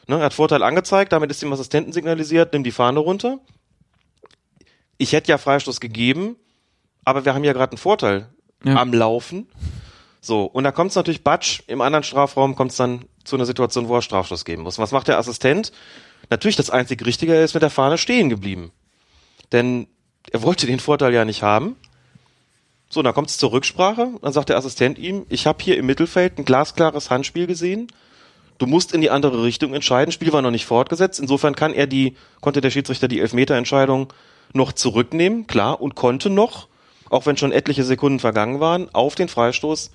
Ne, 0.07 0.17
er 0.17 0.25
hat 0.25 0.33
Vorteil 0.33 0.63
angezeigt, 0.63 1.13
damit 1.13 1.31
ist 1.31 1.41
dem 1.41 1.51
Assistenten 1.53 1.93
signalisiert, 1.93 2.53
nimm 2.53 2.63
die 2.63 2.71
Fahne 2.71 2.99
runter, 2.99 3.39
ich 4.97 5.13
hätte 5.13 5.31
ja 5.31 5.37
Freistoß 5.37 5.79
gegeben, 5.79 6.35
aber 7.05 7.25
wir 7.25 7.33
haben 7.33 7.43
ja 7.43 7.53
gerade 7.53 7.71
einen 7.71 7.77
Vorteil 7.77 8.29
ja. 8.63 8.75
am 8.75 8.93
Laufen. 8.93 9.47
So, 10.21 10.45
und 10.45 10.63
da 10.63 10.71
kommt 10.71 10.91
es 10.91 10.95
natürlich 10.95 11.23
Batsch, 11.23 11.61
im 11.67 11.81
anderen 11.81 12.03
Strafraum 12.03 12.55
kommt 12.55 12.71
es 12.71 12.77
dann 12.77 13.05
zu 13.23 13.35
einer 13.35 13.45
Situation, 13.45 13.87
wo 13.87 13.95
er 13.95 14.01
Strafstoß 14.01 14.45
geben 14.45 14.63
muss. 14.63 14.77
was 14.77 14.91
macht 14.91 15.07
der 15.07 15.17
Assistent? 15.17 15.71
Natürlich 16.29 16.55
das 16.55 16.69
einzig 16.69 17.05
Richtige, 17.05 17.35
er 17.35 17.43
ist 17.43 17.53
mit 17.53 17.63
der 17.63 17.69
Fahne 17.69 17.97
stehen 17.97 18.29
geblieben. 18.29 18.71
Denn 19.51 19.87
er 20.31 20.41
wollte 20.41 20.65
den 20.65 20.79
Vorteil 20.79 21.13
ja 21.13 21.25
nicht 21.25 21.43
haben. 21.43 21.75
So, 22.89 23.01
dann 23.01 23.13
kommt 23.13 23.29
es 23.29 23.37
zur 23.37 23.51
Rücksprache, 23.51 24.11
dann 24.21 24.33
sagt 24.33 24.49
der 24.49 24.57
Assistent 24.57 24.97
ihm, 24.97 25.25
ich 25.27 25.47
habe 25.47 25.63
hier 25.63 25.77
im 25.77 25.85
Mittelfeld 25.87 26.37
ein 26.37 26.45
glasklares 26.45 27.09
Handspiel 27.09 27.47
gesehen. 27.47 27.87
Du 28.59 28.67
musst 28.67 28.93
in 28.93 29.01
die 29.01 29.09
andere 29.09 29.43
Richtung 29.43 29.73
entscheiden. 29.73 30.11
Spiel 30.11 30.31
war 30.31 30.41
noch 30.41 30.51
nicht 30.51 30.65
fortgesetzt. 30.65 31.19
Insofern 31.19 31.55
kann 31.55 31.73
er 31.73 31.87
die, 31.87 32.15
konnte 32.39 32.61
der 32.61 32.69
Schiedsrichter 32.69 33.07
die 33.07 33.19
Elfmeterentscheidung 33.19 34.13
noch 34.53 34.71
zurücknehmen, 34.71 35.47
klar, 35.47 35.81
und 35.81 35.95
konnte 35.95 36.29
noch, 36.29 36.67
auch 37.09 37.25
wenn 37.25 37.37
schon 37.37 37.51
etliche 37.51 37.83
Sekunden 37.83 38.19
vergangen 38.19 38.59
waren, 38.59 38.93
auf 38.93 39.15
den 39.15 39.27
Freistoß 39.27 39.91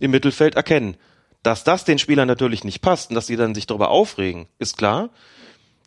im 0.00 0.10
Mittelfeld 0.10 0.54
erkennen. 0.54 0.96
Dass 1.42 1.64
das 1.64 1.84
den 1.84 1.98
Spielern 1.98 2.26
natürlich 2.26 2.64
nicht 2.64 2.80
passt 2.80 3.10
und 3.10 3.14
dass 3.14 3.26
sie 3.26 3.36
dann 3.36 3.54
sich 3.54 3.66
darüber 3.66 3.90
aufregen, 3.90 4.48
ist 4.58 4.76
klar. 4.76 5.10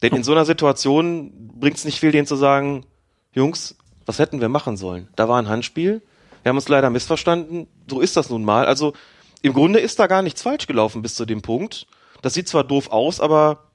Denn 0.01 0.15
in 0.15 0.23
so 0.23 0.31
einer 0.31 0.45
Situation 0.45 1.31
bringt 1.59 1.77
es 1.77 1.85
nicht 1.85 1.99
viel, 1.99 2.11
denen 2.11 2.27
zu 2.27 2.35
sagen, 2.35 2.85
Jungs, 3.33 3.75
was 4.05 4.19
hätten 4.19 4.39
wir 4.39 4.49
machen 4.49 4.77
sollen? 4.77 5.09
Da 5.15 5.27
war 5.27 5.41
ein 5.41 5.49
Handspiel, 5.49 6.01
wir 6.43 6.49
haben 6.49 6.57
uns 6.57 6.69
leider 6.69 6.89
missverstanden, 6.89 7.67
so 7.89 7.99
ist 7.99 8.15
das 8.15 8.29
nun 8.29 8.45
mal. 8.45 8.65
Also 8.65 8.93
im 9.41 9.53
Grunde 9.53 9.79
ist 9.79 9.99
da 9.99 10.07
gar 10.07 10.21
nichts 10.21 10.41
falsch 10.41 10.67
gelaufen 10.67 11.01
bis 11.01 11.15
zu 11.15 11.25
dem 11.25 11.41
Punkt. 11.41 11.87
Das 12.21 12.33
sieht 12.33 12.47
zwar 12.47 12.63
doof 12.63 12.91
aus, 12.91 13.19
aber 13.19 13.69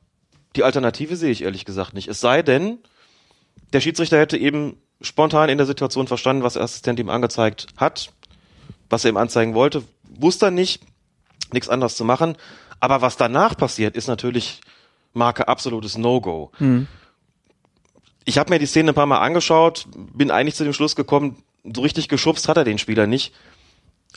die 0.57 0.65
Alternative 0.65 1.17
sehe 1.17 1.31
ich 1.31 1.43
ehrlich 1.43 1.65
gesagt 1.65 1.95
nicht. 1.95 2.09
Es 2.09 2.21
sei 2.21 2.43
denn, 2.43 2.79
der 3.73 3.81
Schiedsrichter 3.81 4.19
hätte 4.19 4.37
eben 4.37 4.77
spontan 5.01 5.49
in 5.49 5.59
der 5.59 5.67
Situation 5.67 6.07
verstanden, 6.07 6.43
was 6.43 6.55
der 6.55 6.63
Assistent 6.63 6.99
ihm 6.99 7.11
angezeigt 7.11 7.67
hat, 7.77 8.13
was 8.91 9.05
er 9.05 9.11
ihm 9.11 9.17
anzeigen 9.17 9.55
wollte, 9.55 9.83
wusste 10.05 10.47
er 10.47 10.51
nicht, 10.51 10.83
nichts 11.53 11.69
anderes 11.69 11.97
zu 11.97 12.05
machen. 12.05 12.37
Aber 12.81 13.03
was 13.03 13.17
danach 13.17 13.57
passiert, 13.57 13.97
ist 13.97 14.09
natürlich 14.09 14.61
Marke 15.13 15.49
absolutes 15.49 15.97
No-Go. 15.97 16.51
Mhm. 16.59 16.87
Ich 18.25 18.39
habe 18.39 18.51
mir 18.51 18.59
die 18.59 18.67
Szene 18.67 18.93
ein 18.93 18.95
paar 18.95 19.07
Mal 19.07 19.19
angeschaut, 19.19 19.87
bin 19.95 20.31
eigentlich 20.31 20.55
zu 20.55 20.65
dem 20.65 20.73
Schluss 20.73 20.97
gekommen, 20.97 21.43
so 21.63 21.83
richtig 21.83 22.09
geschubst 22.09 22.49
hat 22.49 22.57
er 22.57 22.65
den 22.65 22.79
Spieler 22.79 23.07
nicht, 23.07 23.35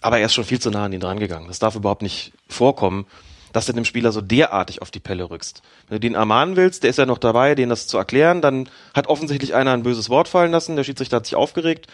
aber 0.01 0.19
er 0.19 0.27
ist 0.27 0.33
schon 0.33 0.43
viel 0.43 0.59
zu 0.59 0.69
nah 0.69 0.85
an 0.85 0.93
ihn 0.93 0.99
drangegangen. 0.99 1.47
Das 1.47 1.59
darf 1.59 1.75
überhaupt 1.75 2.01
nicht 2.01 2.33
vorkommen 2.47 3.05
dass 3.53 3.65
du 3.65 3.73
dem 3.73 3.85
Spieler 3.85 4.11
so 4.11 4.21
derartig 4.21 4.81
auf 4.81 4.91
die 4.91 4.99
Pelle 4.99 5.29
rückst. 5.29 5.61
Wenn 5.87 5.95
du 5.95 5.99
den 5.99 6.15
ermahnen 6.15 6.55
willst, 6.55 6.83
der 6.83 6.89
ist 6.89 6.97
ja 6.97 7.05
noch 7.05 7.17
dabei, 7.17 7.55
den 7.55 7.69
das 7.69 7.87
zu 7.87 7.97
erklären, 7.97 8.41
dann 8.41 8.69
hat 8.93 9.07
offensichtlich 9.07 9.55
einer 9.55 9.73
ein 9.73 9.83
böses 9.83 10.09
Wort 10.09 10.27
fallen 10.27 10.51
lassen, 10.51 10.75
der 10.75 10.83
Schiedsrichter 10.83 11.17
hat 11.17 11.25
sich 11.25 11.35
aufgeregt, 11.35 11.87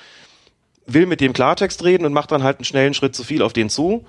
will 0.85 1.05
mit 1.05 1.21
dem 1.21 1.33
Klartext 1.33 1.83
reden 1.83 2.05
und 2.05 2.13
macht 2.13 2.31
dann 2.31 2.43
halt 2.43 2.57
einen 2.57 2.65
schnellen 2.65 2.93
Schritt 2.93 3.15
zu 3.15 3.23
viel 3.23 3.41
auf 3.41 3.53
den 3.53 3.69
zu. 3.69 4.05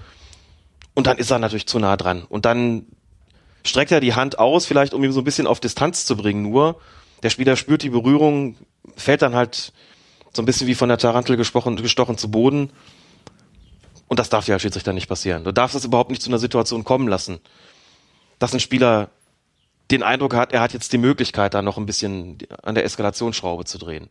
Und 0.95 1.07
dann 1.07 1.19
ist 1.19 1.31
er 1.31 1.39
natürlich 1.39 1.67
zu 1.67 1.79
nah 1.79 1.97
dran. 1.97 2.25
Und 2.29 2.45
dann 2.45 2.87
streckt 3.65 3.93
er 3.93 4.01
die 4.01 4.15
Hand 4.15 4.39
aus, 4.39 4.67
vielleicht 4.67 4.95
um 4.95 5.03
ihm 5.03 5.13
so 5.13 5.21
ein 5.21 5.25
bisschen 5.25 5.47
auf 5.47 5.61
Distanz 5.61 6.07
zu 6.07 6.17
bringen, 6.17 6.43
nur. 6.43 6.81
Der 7.23 7.31
Spieler 7.31 7.57
spürt 7.57 7.83
die 7.83 7.91
Berührung, 7.91 8.57
fällt 8.97 9.23
dann 9.23 9.35
halt 9.35 9.73
so 10.33 10.43
ein 10.43 10.47
bisschen 10.47 10.67
wie 10.67 10.75
von 10.75 10.89
der 10.89 10.99
Tarantel 10.99 11.37
gesprochen, 11.37 11.77
gestochen 11.77 12.19
zu 12.19 12.31
Boden. 12.31 12.71
Und 14.09 14.19
das 14.19 14.29
darf 14.29 14.47
ja 14.47 14.55
als 14.55 14.63
Schiedsrichter 14.63 14.93
nicht 14.93 15.09
passieren. 15.09 15.45
Du 15.45 15.53
darfst 15.53 15.75
es 15.75 15.85
überhaupt 15.85 16.11
nicht 16.11 16.23
zu 16.23 16.31
einer 16.31 16.39
Situation 16.39 16.85
kommen 16.85 17.09
lassen, 17.09 17.41
dass 18.39 18.53
ein 18.53 18.61
Spieler 18.61 19.11
den 19.91 20.03
Eindruck 20.03 20.35
hat, 20.35 20.53
er 20.53 20.61
hat 20.61 20.73
jetzt 20.73 20.93
die 20.93 20.99
Möglichkeit, 20.99 21.55
da 21.55 21.63
noch 21.63 21.77
ein 21.77 21.87
bisschen 21.87 22.39
an 22.63 22.75
der 22.75 22.85
Eskalationsschraube 22.85 23.65
zu 23.65 23.79
drehen. 23.79 24.09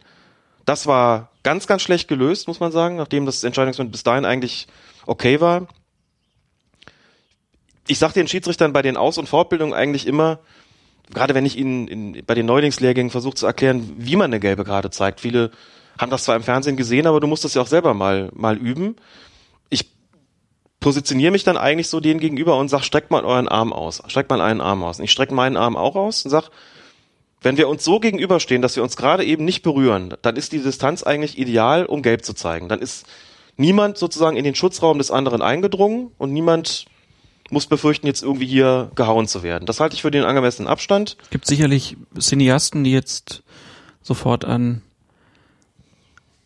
Das 0.65 0.88
war 0.88 1.31
ganz, 1.43 1.67
ganz 1.67 1.81
schlecht 1.81 2.07
gelöst, 2.07 2.47
muss 2.47 2.59
man 2.59 2.72
sagen, 2.72 2.95
nachdem 2.95 3.25
das 3.25 3.43
Entscheidungsmoment 3.43 3.91
bis 3.91 4.03
dahin 4.03 4.25
eigentlich 4.25 4.67
okay 5.05 5.41
war. 5.41 5.67
Ich 7.88 7.99
sage 7.99 8.13
den 8.13 8.27
Schiedsrichtern 8.27 8.72
bei 8.72 8.81
den 8.81 8.95
Aus- 8.95 9.17
und 9.17 9.27
Fortbildungen 9.27 9.73
eigentlich 9.73 10.07
immer, 10.07 10.39
gerade 11.13 11.33
wenn 11.33 11.45
ich 11.45 11.57
ihnen 11.57 11.88
in, 11.88 12.25
bei 12.25 12.33
den 12.33 12.45
Neulingslehrgängen 12.45 13.09
versuche 13.09 13.35
zu 13.35 13.45
erklären, 13.45 13.93
wie 13.97 14.15
man 14.15 14.25
eine 14.25 14.39
gelbe 14.39 14.63
Karte 14.63 14.89
zeigt. 14.89 15.19
Viele 15.19 15.51
haben 15.99 16.09
das 16.09 16.23
zwar 16.23 16.35
im 16.35 16.43
Fernsehen 16.43 16.77
gesehen, 16.77 17.07
aber 17.07 17.19
du 17.19 17.27
musst 17.27 17.43
das 17.43 17.55
ja 17.55 17.61
auch 17.61 17.67
selber 17.67 17.93
mal, 17.93 18.30
mal 18.33 18.57
üben. 18.57 18.95
Positioniere 20.84 21.32
mich 21.32 21.45
dann 21.45 21.56
eigentlich 21.56 21.88
so 21.88 22.02
denen 22.02 22.20
gegenüber 22.20 22.58
und 22.58 22.68
sag, 22.68 22.84
streckt 22.84 23.10
mal 23.10 23.24
euren 23.24 23.48
Arm 23.48 23.72
aus. 23.72 24.03
Streckt 24.08 24.30
mal 24.30 24.42
einen 24.42 24.60
Arm 24.60 24.84
aus. 24.84 25.00
Und 25.00 25.06
ich 25.06 25.12
strecke 25.12 25.34
meinen 25.34 25.56
Arm 25.56 25.78
auch 25.78 25.95
aus 25.95 26.26
und 26.26 26.32
sag, 26.32 26.50
wenn 27.42 27.56
wir 27.56 27.70
uns 27.70 27.86
so 27.86 28.02
gegenüberstehen, 28.02 28.62
dass 28.62 28.76
wir 28.76 28.84
uns 28.84 28.98
gerade 28.98 29.24
eben 29.24 29.45
nicht 29.45 29.64
berühren, 29.64 30.14
dann 30.22 30.36
ist 30.36 30.52
die 30.52 30.60
Distanz 30.60 31.02
eigentlich 31.03 31.38
ideal, 31.38 31.86
um 31.86 32.02
gelb 32.02 32.26
zu 32.26 32.34
zeigen. 32.34 32.68
Dann 32.68 32.80
ist 32.80 33.06
niemand 33.56 33.98
sozusagen 33.98 34.36
in 34.36 34.44
den 34.44 34.56
Schutzraum 34.56 34.98
des 34.98 35.10
anderen 35.10 35.42
eingedrungen 35.42 36.12
und 36.18 36.34
niemand 36.34 36.86
muss 37.50 37.68
befürchten, 37.68 38.08
jetzt 38.08 38.22
irgendwie 38.22 38.45
hier 38.45 38.92
gehauen 38.95 39.28
zu 39.28 39.42
werden. 39.42 39.66
Das 39.66 39.80
halte 39.80 39.95
ich 39.95 40.02
für 40.02 40.12
den 40.12 40.26
angemessenen 40.26 40.68
Abstand. 40.68 41.16
Gibt 41.30 41.45
sicherlich 41.45 41.95
Cineasten, 42.20 42.84
die 42.84 42.92
jetzt 42.92 43.44
sofort 44.02 44.44
an 44.44 44.82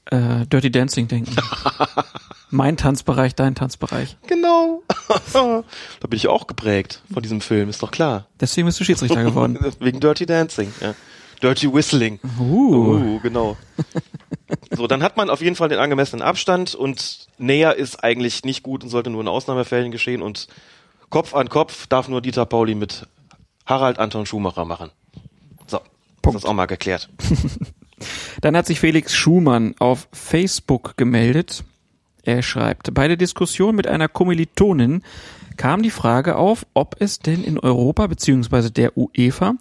äh, 0.05 0.45
Dirty 0.45 0.71
Dancing 0.71 1.07
denken. 1.07 1.35
mein 2.49 2.77
Tanzbereich, 2.77 3.35
dein 3.35 3.55
Tanzbereich. 3.55 4.17
Genau. 4.27 4.83
da 5.33 5.63
bin 6.07 6.17
ich 6.17 6.27
auch 6.27 6.47
geprägt 6.47 7.01
von 7.11 7.21
diesem 7.23 7.41
Film, 7.41 7.69
ist 7.69 7.83
doch 7.83 7.91
klar. 7.91 8.27
Deswegen 8.39 8.65
bist 8.65 8.79
du 8.79 8.83
Schiedsrichter 8.83 9.23
geworden. 9.23 9.57
Wegen 9.79 9.99
Dirty 9.99 10.25
Dancing, 10.25 10.73
ja. 10.81 10.95
Dirty 11.41 11.71
Whistling. 11.71 12.19
Uh. 12.39 12.95
Uh, 12.95 13.19
genau. 13.19 13.57
so, 14.75 14.87
dann 14.87 15.03
hat 15.03 15.17
man 15.17 15.29
auf 15.29 15.41
jeden 15.41 15.55
Fall 15.55 15.69
den 15.69 15.79
angemessenen 15.79 16.25
Abstand 16.25 16.73
und 16.73 17.27
näher 17.37 17.75
ist 17.75 18.03
eigentlich 18.03 18.43
nicht 18.43 18.63
gut 18.63 18.83
und 18.83 18.89
sollte 18.89 19.09
nur 19.09 19.21
in 19.21 19.27
Ausnahmefällen 19.27 19.91
geschehen 19.91 20.21
und 20.21 20.47
Kopf 21.09 21.35
an 21.35 21.49
Kopf 21.49 21.87
darf 21.87 22.07
nur 22.07 22.21
Dieter 22.21 22.45
Pauli 22.45 22.75
mit 22.75 23.07
Harald 23.65 23.99
Anton 23.99 24.25
Schumacher 24.25 24.65
machen. 24.65 24.89
So, 25.67 25.77
ist 25.77 26.33
das 26.33 26.45
auch 26.45 26.53
mal 26.53 26.65
geklärt. 26.65 27.09
Dann 28.41 28.55
hat 28.55 28.67
sich 28.67 28.79
Felix 28.79 29.15
Schumann 29.15 29.75
auf 29.79 30.07
Facebook 30.11 30.97
gemeldet. 30.97 31.63
Er 32.27 32.41
schreibt, 32.41 32.93
bei 32.93 33.07
der 33.07 33.15
Diskussion 33.15 33.73
mit 33.73 33.87
einer 33.87 34.09
Kommilitonin 34.09 35.01
kam 35.55 35.81
die 35.81 35.89
Frage 35.89 36.35
auf, 36.35 36.67
ob 36.73 36.97
es 36.99 37.19
denn 37.19 37.41
in 37.41 37.57
Europa 37.57 38.05
bzw. 38.05 38.69
der 38.69 38.97
UEFA 38.97 39.53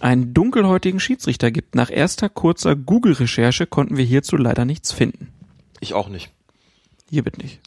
einen 0.00 0.34
dunkelhäutigen 0.34 0.98
Schiedsrichter 0.98 1.52
gibt. 1.52 1.76
Nach 1.76 1.92
erster 1.92 2.28
kurzer 2.28 2.74
Google-Recherche 2.74 3.68
konnten 3.68 3.96
wir 3.96 4.04
hierzu 4.04 4.36
leider 4.36 4.64
nichts 4.64 4.90
finden. 4.90 5.28
Ich 5.78 5.94
auch 5.94 6.08
nicht. 6.08 6.32
Hier 7.08 7.22
bitte 7.22 7.40
nicht. 7.40 7.60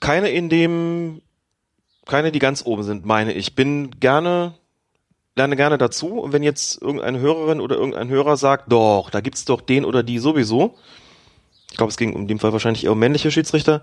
Keine 0.00 0.30
in 0.30 0.48
dem, 0.48 1.20
keine, 2.06 2.32
die 2.32 2.38
ganz 2.38 2.64
oben 2.64 2.84
sind, 2.84 3.04
meine 3.04 3.34
ich. 3.34 3.54
Bin 3.54 4.00
gerne, 4.00 4.54
lerne 5.36 5.56
gerne 5.56 5.76
dazu. 5.76 6.20
Und 6.20 6.32
wenn 6.32 6.42
jetzt 6.42 6.80
irgendeine 6.80 7.20
Hörerin 7.20 7.60
oder 7.60 7.76
irgendein 7.76 8.08
Hörer 8.08 8.38
sagt, 8.38 8.72
doch, 8.72 9.10
da 9.10 9.20
gibt's 9.20 9.44
doch 9.44 9.60
den 9.60 9.84
oder 9.84 10.02
die 10.02 10.18
sowieso. 10.18 10.78
Ich 11.70 11.76
glaube, 11.76 11.90
es 11.90 11.96
ging 11.96 12.12
in 12.12 12.28
dem 12.28 12.38
Fall 12.38 12.52
wahrscheinlich 12.52 12.84
eher 12.84 12.92
um 12.92 12.98
männliche 12.98 13.30
Schiedsrichter. 13.30 13.82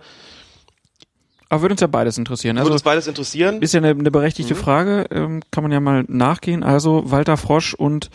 Aber 1.49 1.61
würde 1.61 1.73
uns 1.73 1.81
ja 1.81 1.87
beides 1.87 2.17
interessieren. 2.17 2.57
Also 2.57 2.67
Würde 2.67 2.73
uns 2.73 2.83
beides 2.83 3.07
interessieren. 3.07 3.61
ist 3.61 3.73
ja 3.73 3.79
eine, 3.79 3.91
eine 3.91 4.11
berechtigte 4.11 4.53
Frage, 4.53 5.05
ähm, 5.11 5.41
kann 5.51 5.63
man 5.63 5.71
ja 5.71 5.79
mal 5.79 6.03
nachgehen. 6.07 6.63
Also 6.63 7.09
Walter 7.09 7.37
Frosch 7.37 7.73
und 7.73 8.09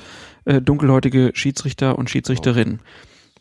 äh, 0.45 0.61
dunkelhäutige 0.61 1.31
Schiedsrichter 1.35 1.99
und 1.99 2.11
Schiedsrichterinnen. 2.11 2.81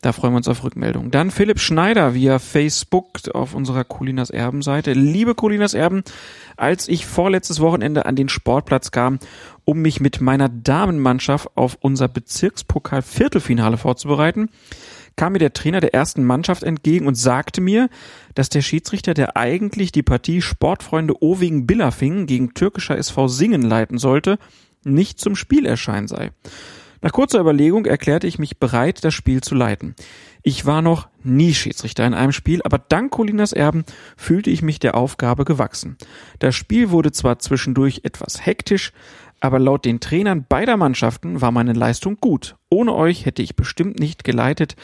Da 0.02 0.14
freuen 0.14 0.34
wir 0.34 0.38
uns 0.38 0.48
auf 0.48 0.64
Rückmeldung. 0.64 1.12
Dann 1.12 1.30
Philipp 1.30 1.60
Schneider 1.60 2.16
via 2.16 2.40
Facebook 2.40 3.20
auf 3.34 3.54
unserer 3.54 3.84
Colinas 3.84 4.32
Erben 4.32 4.64
Seite. 4.64 4.94
Liebe 4.94 5.36
Colinas 5.36 5.76
Erben, 5.76 6.04
als 6.58 6.88
ich 6.88 7.06
vorletztes 7.06 7.60
Wochenende 7.60 8.08
an 8.08 8.16
den 8.16 8.28
Sportplatz 8.28 8.90
kam, 8.90 9.20
um 9.64 9.80
mich 9.80 10.00
mit 10.00 10.20
meiner 10.20 10.50
Damenmannschaft 10.50 11.50
auf 11.54 11.78
unser 11.82 12.08
Bezirkspokal 12.08 13.04
Viertelfinale 13.04 13.78
vorzubereiten, 13.78 14.50
kam 15.16 15.34
mir 15.34 15.40
der 15.40 15.54
Trainer 15.54 15.80
der 15.80 15.94
ersten 15.94 16.24
Mannschaft 16.24 16.64
entgegen 16.64 17.08
und 17.08 17.16
sagte 17.16 17.62
mir, 17.62 17.90
dass 18.36 18.50
der 18.50 18.62
Schiedsrichter, 18.62 19.14
der 19.14 19.38
eigentlich 19.38 19.92
die 19.92 20.04
Partie 20.04 20.42
Sportfreunde 20.42 21.22
Oving 21.22 21.68
Billafing 21.68 22.26
gegen 22.26 22.54
türkischer 22.54 22.98
SV 22.98 23.28
Singen 23.28 23.62
leiten 23.62 23.98
sollte, 23.98 24.38
nicht 24.84 25.20
zum 25.20 25.36
Spiel 25.36 25.66
erscheinen 25.66 26.08
sei. 26.08 26.32
Nach 27.02 27.12
kurzer 27.12 27.40
Überlegung 27.40 27.86
erklärte 27.86 28.28
ich 28.28 28.38
mich 28.38 28.60
bereit, 28.60 29.04
das 29.04 29.16
Spiel 29.16 29.42
zu 29.42 29.56
leiten. 29.56 29.96
Ich 30.44 30.66
war 30.66 30.84
noch 30.84 31.08
nie 31.24 31.54
Schiedsrichter 31.54 32.06
in 32.06 32.14
einem 32.14 32.32
Spiel, 32.32 32.62
aber 32.64 32.78
dank 32.78 33.12
Colinas 33.12 33.54
Erben 33.54 33.86
fühlte 34.16 34.52
ich 34.52 34.62
mich 34.62 34.80
der 34.80 34.96
Aufgabe 34.96 35.44
gewachsen. 35.44 35.98
Das 36.40 36.56
Spiel 36.56 36.92
wurde 36.92 37.12
zwar 37.12 37.40
zwischendurch 37.40 38.02
etwas 38.04 38.46
hektisch, 38.46 38.94
aber 39.42 39.60
laut 39.60 39.84
den 39.84 40.00
Trainern 40.00 40.46
beider 40.48 40.78
Mannschaften 40.78 41.42
war 41.42 41.52
meine 41.52 41.74
Leistung 41.74 42.18
gut. 42.22 42.56
Ohne 42.70 42.94
euch 42.94 43.26
hätte 43.26 43.42
ich 43.42 43.56
bestimmt 43.56 44.00
nicht 44.00 44.24
geleitet, 44.24 44.76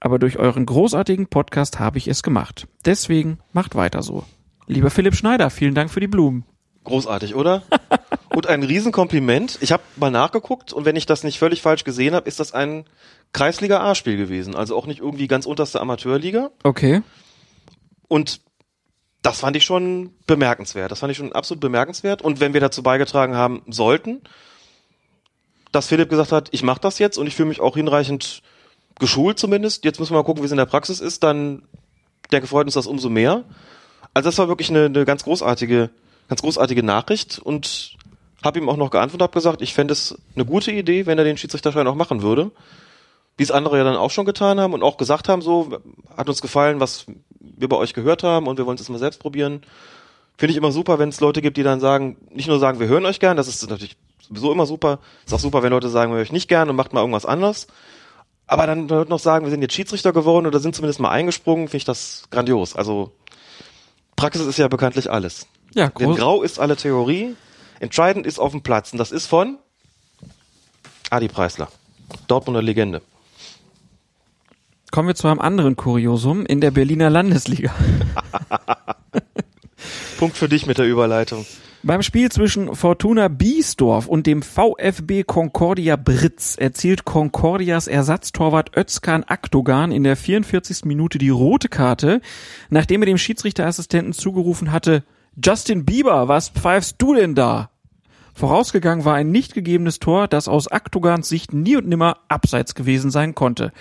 aber 0.00 0.18
durch 0.18 0.38
euren 0.38 0.66
großartigen 0.66 1.28
Podcast 1.28 1.78
habe 1.78 1.98
ich 1.98 2.08
es 2.08 2.22
gemacht. 2.22 2.66
Deswegen 2.84 3.38
macht 3.52 3.76
weiter 3.76 4.02
so. 4.02 4.24
Lieber 4.66 4.90
Philipp 4.90 5.14
Schneider, 5.14 5.50
vielen 5.50 5.74
Dank 5.74 5.90
für 5.90 6.00
die 6.00 6.08
Blumen. 6.08 6.44
Großartig, 6.84 7.34
oder? 7.34 7.62
und 8.30 8.46
ein 8.46 8.62
Riesenkompliment. 8.62 9.58
Ich 9.60 9.70
habe 9.70 9.82
mal 9.96 10.10
nachgeguckt 10.10 10.72
und 10.72 10.86
wenn 10.86 10.96
ich 10.96 11.04
das 11.04 11.22
nicht 11.22 11.38
völlig 11.38 11.60
falsch 11.60 11.84
gesehen 11.84 12.14
habe, 12.14 12.26
ist 12.26 12.40
das 12.40 12.54
ein 12.54 12.84
Kreisliga 13.32 13.80
A-Spiel 13.80 14.16
gewesen. 14.16 14.54
Also 14.54 14.76
auch 14.76 14.86
nicht 14.86 15.00
irgendwie 15.00 15.28
ganz 15.28 15.44
unterste 15.44 15.80
Amateurliga. 15.80 16.50
Okay. 16.62 17.02
Und 18.08 18.40
das 19.22 19.40
fand 19.40 19.56
ich 19.56 19.64
schon 19.64 20.14
bemerkenswert. 20.26 20.90
Das 20.90 21.00
fand 21.00 21.10
ich 21.10 21.18
schon 21.18 21.32
absolut 21.32 21.60
bemerkenswert. 21.60 22.22
Und 22.22 22.40
wenn 22.40 22.54
wir 22.54 22.60
dazu 22.60 22.82
beigetragen 22.82 23.34
haben 23.34 23.62
sollten, 23.68 24.22
dass 25.72 25.86
Philipp 25.86 26.08
gesagt 26.08 26.32
hat, 26.32 26.48
ich 26.52 26.62
mache 26.62 26.80
das 26.80 26.98
jetzt 26.98 27.18
und 27.18 27.26
ich 27.26 27.36
fühle 27.36 27.48
mich 27.48 27.60
auch 27.60 27.76
hinreichend 27.76 28.42
geschult 28.98 29.38
zumindest. 29.38 29.84
Jetzt 29.84 30.00
müssen 30.00 30.12
wir 30.12 30.18
mal 30.18 30.24
gucken, 30.24 30.42
wie 30.42 30.46
es 30.46 30.52
in 30.52 30.58
der 30.58 30.66
Praxis 30.66 31.00
ist. 31.00 31.22
Dann, 31.22 31.62
der 32.32 32.40
gefreut 32.40 32.66
uns 32.66 32.74
das 32.74 32.86
umso 32.86 33.10
mehr. 33.10 33.44
Also 34.14 34.28
das 34.28 34.38
war 34.38 34.48
wirklich 34.48 34.70
eine, 34.70 34.86
eine 34.86 35.04
ganz 35.04 35.24
großartige, 35.24 35.90
ganz 36.28 36.42
großartige 36.42 36.82
Nachricht 36.82 37.38
und 37.38 37.96
habe 38.42 38.58
ihm 38.58 38.68
auch 38.68 38.76
noch 38.76 38.90
geantwortet, 38.90 39.22
habe 39.22 39.34
gesagt, 39.34 39.62
ich 39.62 39.74
fände 39.74 39.92
es 39.92 40.18
eine 40.34 40.46
gute 40.46 40.72
Idee, 40.72 41.06
wenn 41.06 41.18
er 41.18 41.24
den 41.24 41.36
Schiedsrichterschein 41.36 41.86
auch 41.86 41.94
machen 41.94 42.22
würde. 42.22 42.50
Wie 43.36 43.42
es 43.42 43.50
andere 43.50 43.78
ja 43.78 43.84
dann 43.84 43.96
auch 43.96 44.10
schon 44.10 44.26
getan 44.26 44.58
haben 44.58 44.72
und 44.72 44.82
auch 44.82 44.96
gesagt 44.96 45.28
haben, 45.28 45.42
so, 45.42 45.78
hat 46.16 46.28
uns 46.28 46.42
gefallen, 46.42 46.80
was 46.80 47.06
wir 47.40 47.68
bei 47.68 47.76
euch 47.76 47.94
gehört 47.94 48.22
haben 48.22 48.46
und 48.46 48.58
wir 48.58 48.66
wollen 48.66 48.76
es 48.76 48.82
jetzt 48.82 48.90
mal 48.90 48.98
selbst 48.98 49.20
probieren. 49.20 49.62
Finde 50.36 50.52
ich 50.52 50.56
immer 50.56 50.72
super, 50.72 50.98
wenn 50.98 51.08
es 51.08 51.20
Leute 51.20 51.42
gibt, 51.42 51.56
die 51.56 51.62
dann 51.62 51.80
sagen, 51.80 52.16
nicht 52.30 52.48
nur 52.48 52.58
sagen, 52.58 52.80
wir 52.80 52.88
hören 52.88 53.04
euch 53.04 53.20
gern, 53.20 53.36
das 53.36 53.48
ist 53.48 53.68
natürlich 53.68 53.96
sowieso 54.20 54.52
immer 54.52 54.66
super. 54.66 55.00
Ist 55.26 55.34
auch 55.34 55.40
super, 55.40 55.62
wenn 55.62 55.70
Leute 55.70 55.88
sagen, 55.88 56.12
wir 56.12 56.16
hören 56.16 56.26
euch 56.26 56.32
nicht 56.32 56.48
gern 56.48 56.70
und 56.70 56.76
macht 56.76 56.92
mal 56.92 57.00
irgendwas 57.00 57.26
anderes. 57.26 57.66
Aber 58.46 58.66
dann 58.66 58.86
noch 58.86 59.18
sagen, 59.18 59.44
wir 59.44 59.50
sind 59.50 59.62
jetzt 59.62 59.74
Schiedsrichter 59.74 60.12
geworden 60.12 60.46
oder 60.46 60.58
sind 60.60 60.74
zumindest 60.74 61.00
mal 61.00 61.10
eingesprungen, 61.10 61.68
finde 61.68 61.76
ich 61.78 61.84
das 61.84 62.24
grandios. 62.30 62.74
Also 62.74 63.12
Praxis 64.16 64.46
ist 64.46 64.58
ja 64.58 64.68
bekanntlich 64.68 65.10
alles. 65.10 65.46
Ja, 65.74 65.88
Denn 65.88 66.08
groß. 66.08 66.18
Grau 66.18 66.42
ist 66.42 66.58
alle 66.58 66.76
Theorie. 66.76 67.36
Entscheidend 67.78 68.26
ist 68.26 68.38
auf 68.38 68.50
dem 68.50 68.62
Platz. 68.62 68.92
Und 68.92 68.98
das 68.98 69.12
ist 69.12 69.26
von 69.26 69.58
Adi 71.10 71.28
Preisler. 71.28 71.68
Dortmunder 72.26 72.62
Legende. 72.62 73.02
Kommen 74.90 75.08
wir 75.08 75.14
zu 75.14 75.28
einem 75.28 75.40
anderen 75.40 75.76
Kuriosum 75.76 76.44
in 76.46 76.60
der 76.60 76.72
Berliner 76.72 77.10
Landesliga. 77.10 77.72
Punkt 80.18 80.36
für 80.36 80.48
dich 80.48 80.66
mit 80.66 80.78
der 80.78 80.86
Überleitung. 80.86 81.46
Beim 81.82 82.02
Spiel 82.02 82.30
zwischen 82.30 82.74
Fortuna 82.74 83.28
Biesdorf 83.28 84.06
und 84.06 84.26
dem 84.26 84.42
VfB 84.42 85.22
Concordia 85.22 85.96
Britz 85.96 86.56
erzielt 86.56 87.06
Concordias 87.06 87.86
Ersatztorwart 87.86 88.76
Özkan 88.76 89.24
Akdogan 89.24 89.92
in 89.92 90.04
der 90.04 90.16
44. 90.16 90.84
Minute 90.84 91.18
die 91.18 91.30
rote 91.30 91.68
Karte, 91.68 92.20
nachdem 92.68 93.00
er 93.00 93.06
dem 93.06 93.16
Schiedsrichterassistenten 93.16 94.12
zugerufen 94.12 94.72
hatte, 94.72 95.04
Justin 95.42 95.86
Bieber, 95.86 96.28
was 96.28 96.50
pfeifst 96.50 96.96
du 96.98 97.14
denn 97.14 97.34
da? 97.34 97.70
Vorausgegangen 98.34 99.04
war 99.04 99.14
ein 99.14 99.30
nicht 99.30 99.54
gegebenes 99.54 100.00
Tor, 100.00 100.28
das 100.28 100.48
aus 100.48 100.68
Aktogans 100.68 101.28
Sicht 101.28 101.54
nie 101.54 101.76
und 101.76 101.88
nimmer 101.88 102.18
abseits 102.28 102.74
gewesen 102.74 103.10
sein 103.10 103.34
konnte. 103.34 103.72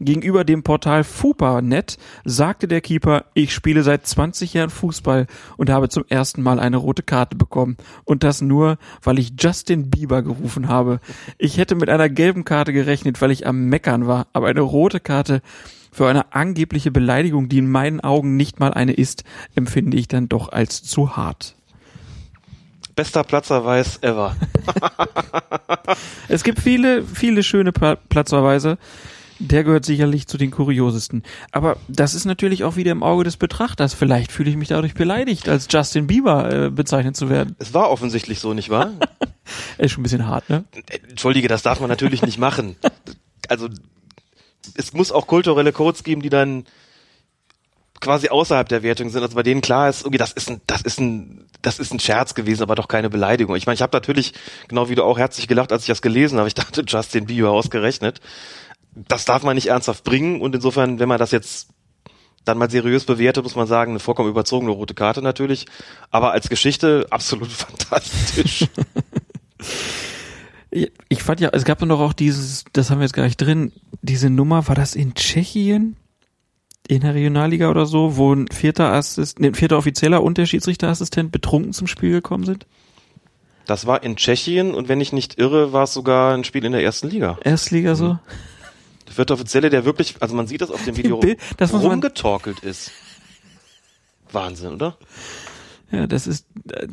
Gegenüber 0.00 0.44
dem 0.44 0.62
Portal 0.62 1.02
FUPA.net 1.02 1.98
sagte 2.24 2.68
der 2.68 2.80
Keeper, 2.80 3.24
ich 3.34 3.52
spiele 3.52 3.82
seit 3.82 4.06
20 4.06 4.54
Jahren 4.54 4.70
Fußball 4.70 5.26
und 5.56 5.70
habe 5.70 5.88
zum 5.88 6.04
ersten 6.08 6.42
Mal 6.42 6.60
eine 6.60 6.76
rote 6.76 7.02
Karte 7.02 7.36
bekommen. 7.36 7.76
Und 8.04 8.22
das 8.22 8.40
nur, 8.40 8.78
weil 9.02 9.18
ich 9.18 9.32
Justin 9.38 9.90
Bieber 9.90 10.22
gerufen 10.22 10.68
habe. 10.68 11.00
Ich 11.36 11.58
hätte 11.58 11.74
mit 11.74 11.88
einer 11.88 12.08
gelben 12.08 12.44
Karte 12.44 12.72
gerechnet, 12.72 13.20
weil 13.20 13.32
ich 13.32 13.46
am 13.46 13.66
Meckern 13.66 14.06
war, 14.06 14.28
aber 14.32 14.46
eine 14.46 14.60
rote 14.60 15.00
Karte 15.00 15.42
für 15.90 16.06
eine 16.06 16.32
angebliche 16.32 16.92
Beleidigung, 16.92 17.48
die 17.48 17.58
in 17.58 17.70
meinen 17.70 18.00
Augen 18.00 18.36
nicht 18.36 18.60
mal 18.60 18.72
eine 18.72 18.92
ist, 18.92 19.24
empfinde 19.56 19.96
ich 19.96 20.06
dann 20.06 20.28
doch 20.28 20.52
als 20.52 20.82
zu 20.84 21.16
hart. 21.16 21.56
Bester 22.94 23.24
Platzerweis 23.24 24.02
ever. 24.02 24.36
Es 26.28 26.44
gibt 26.44 26.60
viele, 26.60 27.04
viele 27.04 27.42
schöne 27.42 27.72
Pla 27.72 27.96
Platzverweise. 27.96 28.76
Der 29.40 29.64
gehört 29.64 29.84
sicherlich 29.84 30.26
zu 30.26 30.36
den 30.36 30.50
kuriosesten. 30.50 31.22
Aber 31.52 31.76
das 31.86 32.14
ist 32.14 32.24
natürlich 32.24 32.64
auch 32.64 32.76
wieder 32.76 32.92
im 32.92 33.02
Auge 33.02 33.24
des 33.24 33.36
Betrachters. 33.36 33.94
Vielleicht 33.94 34.32
fühle 34.32 34.50
ich 34.50 34.56
mich 34.56 34.68
dadurch 34.68 34.94
beleidigt, 34.94 35.48
als 35.48 35.68
Justin 35.70 36.06
Bieber 36.06 36.66
äh, 36.66 36.70
bezeichnet 36.70 37.16
zu 37.16 37.28
werden. 37.30 37.54
Es 37.58 37.72
war 37.72 37.90
offensichtlich 37.90 38.40
so, 38.40 38.54
nicht 38.54 38.70
wahr? 38.70 38.92
Ist 39.78 39.92
schon 39.92 40.00
ein 40.00 40.04
bisschen 40.04 40.26
hart, 40.26 40.48
ne? 40.50 40.64
Entschuldige, 41.08 41.48
das 41.48 41.62
darf 41.62 41.80
man 41.80 41.88
natürlich 41.88 42.22
nicht 42.22 42.38
machen. 42.38 42.76
Also 43.48 43.68
es 44.74 44.92
muss 44.92 45.12
auch 45.12 45.26
kulturelle 45.26 45.72
Codes 45.72 46.02
geben, 46.04 46.20
die 46.20 46.30
dann 46.30 46.64
quasi 48.00 48.28
außerhalb 48.28 48.68
der 48.68 48.82
Wertung 48.82 49.10
sind. 49.10 49.22
Also 49.22 49.34
bei 49.34 49.42
denen 49.42 49.60
klar 49.60 49.88
ist, 49.88 50.04
okay, 50.04 50.18
das 50.18 50.32
ist 50.32 50.50
ein, 50.50 50.60
das 50.66 50.82
ist 50.82 51.00
ein, 51.00 51.46
das 51.62 51.78
ist 51.78 51.92
ein 51.92 52.00
Scherz 52.00 52.34
gewesen, 52.34 52.62
aber 52.62 52.74
doch 52.74 52.88
keine 52.88 53.10
Beleidigung. 53.10 53.56
Ich 53.56 53.66
meine, 53.66 53.74
ich 53.74 53.82
habe 53.82 53.96
natürlich, 53.96 54.34
genau 54.68 54.88
wie 54.88 54.94
du 54.94 55.02
auch 55.04 55.18
herzlich 55.18 55.48
gelacht, 55.48 55.72
als 55.72 55.82
ich 55.82 55.88
das 55.88 56.02
gelesen 56.02 56.38
habe. 56.38 56.48
Ich 56.48 56.54
dachte, 56.54 56.84
Justin 56.86 57.26
Bieber 57.26 57.50
ausgerechnet. 57.50 58.20
Das 59.06 59.24
darf 59.24 59.42
man 59.42 59.54
nicht 59.54 59.68
ernsthaft 59.68 60.04
bringen 60.04 60.40
und 60.40 60.54
insofern, 60.54 60.98
wenn 60.98 61.08
man 61.08 61.18
das 61.18 61.30
jetzt 61.30 61.68
dann 62.44 62.58
mal 62.58 62.70
seriös 62.70 63.04
bewertet, 63.04 63.44
muss 63.44 63.56
man 63.56 63.66
sagen, 63.66 63.92
eine 63.92 63.98
vollkommen 63.98 64.30
überzogene 64.30 64.72
rote 64.72 64.94
Karte 64.94 65.22
natürlich. 65.22 65.66
Aber 66.10 66.32
als 66.32 66.48
Geschichte 66.48 67.06
absolut 67.10 67.48
fantastisch. 67.52 68.66
Ich 71.08 71.22
fand 71.22 71.40
ja, 71.40 71.48
es 71.52 71.64
gab 71.64 71.80
noch 71.80 71.98
auch 71.98 72.12
dieses, 72.12 72.64
das 72.74 72.90
haben 72.90 72.98
wir 72.98 73.04
jetzt 73.04 73.14
gar 73.14 73.24
nicht 73.24 73.38
drin, 73.38 73.72
diese 74.02 74.28
Nummer, 74.28 74.68
war 74.68 74.74
das 74.74 74.94
in 74.94 75.14
Tschechien? 75.14 75.96
In 76.86 77.00
der 77.00 77.14
Regionalliga 77.14 77.70
oder 77.70 77.86
so, 77.86 78.16
wo 78.16 78.34
ein 78.34 78.48
vierter 78.48 78.92
Assist, 78.92 79.40
nee, 79.40 79.48
ein 79.48 79.54
vierter 79.54 79.78
Offizieller 79.78 80.22
und 80.22 80.36
der 80.36 80.44
Schiedsrichterassistent 80.44 81.32
betrunken 81.32 81.72
zum 81.72 81.86
Spiel 81.86 82.10
gekommen 82.10 82.44
sind? 82.44 82.66
Das 83.66 83.86
war 83.86 84.02
in 84.02 84.16
Tschechien 84.16 84.74
und 84.74 84.88
wenn 84.88 85.00
ich 85.00 85.12
nicht 85.12 85.38
irre, 85.38 85.72
war 85.72 85.84
es 85.84 85.94
sogar 85.94 86.34
ein 86.34 86.44
Spiel 86.44 86.64
in 86.64 86.72
der 86.72 86.82
ersten 86.82 87.08
Liga. 87.08 87.38
Erstliga 87.44 87.94
so? 87.94 88.18
Der 89.08 89.14
vierte 89.14 89.32
Offizielle, 89.34 89.70
der 89.70 89.84
wirklich, 89.84 90.14
also 90.20 90.34
man 90.34 90.46
sieht 90.46 90.60
das 90.60 90.70
auf 90.70 90.84
dem 90.84 90.96
Video, 90.98 91.18
Bild- 91.18 91.40
das 91.56 91.72
rumgetorkelt 91.72 92.60
ist. 92.60 92.92
Wahnsinn, 94.30 94.74
oder? 94.74 94.96
Ja, 95.90 96.06
das 96.06 96.26
ist, 96.26 96.46
äh, 96.70 96.86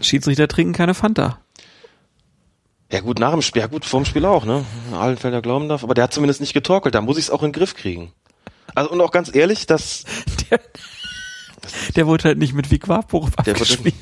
Schiedsrichter 0.00 0.48
trinken 0.48 0.72
keine 0.72 0.94
Fanta. 0.94 1.40
Ja 2.92 3.00
gut, 3.00 3.18
nach 3.18 3.32
dem 3.32 3.42
Spiel, 3.42 3.60
ja 3.62 3.66
gut, 3.68 3.84
vorm 3.84 4.04
Spiel 4.04 4.24
auch, 4.24 4.44
ne? 4.44 4.64
Allenfelder 4.92 5.40
glauben 5.42 5.68
darf, 5.68 5.82
aber 5.82 5.94
der 5.94 6.04
hat 6.04 6.12
zumindest 6.14 6.40
nicht 6.40 6.52
getorkelt, 6.52 6.94
da 6.94 7.00
muss 7.00 7.16
ich 7.18 7.24
es 7.24 7.30
auch 7.30 7.42
in 7.42 7.48
den 7.48 7.52
Griff 7.58 7.74
kriegen. 7.74 8.12
Also 8.74 8.90
und 8.90 9.00
auch 9.00 9.10
ganz 9.10 9.34
ehrlich, 9.34 9.66
das 9.66 10.04
Der, 10.50 10.60
der 11.96 12.06
wurde 12.06 12.24
halt 12.24 12.38
nicht 12.38 12.54
mit 12.54 12.70
Viquapo 12.70 13.20
Der 13.20 13.28
wurde- 13.38 13.50
abgespielt. 13.50 13.94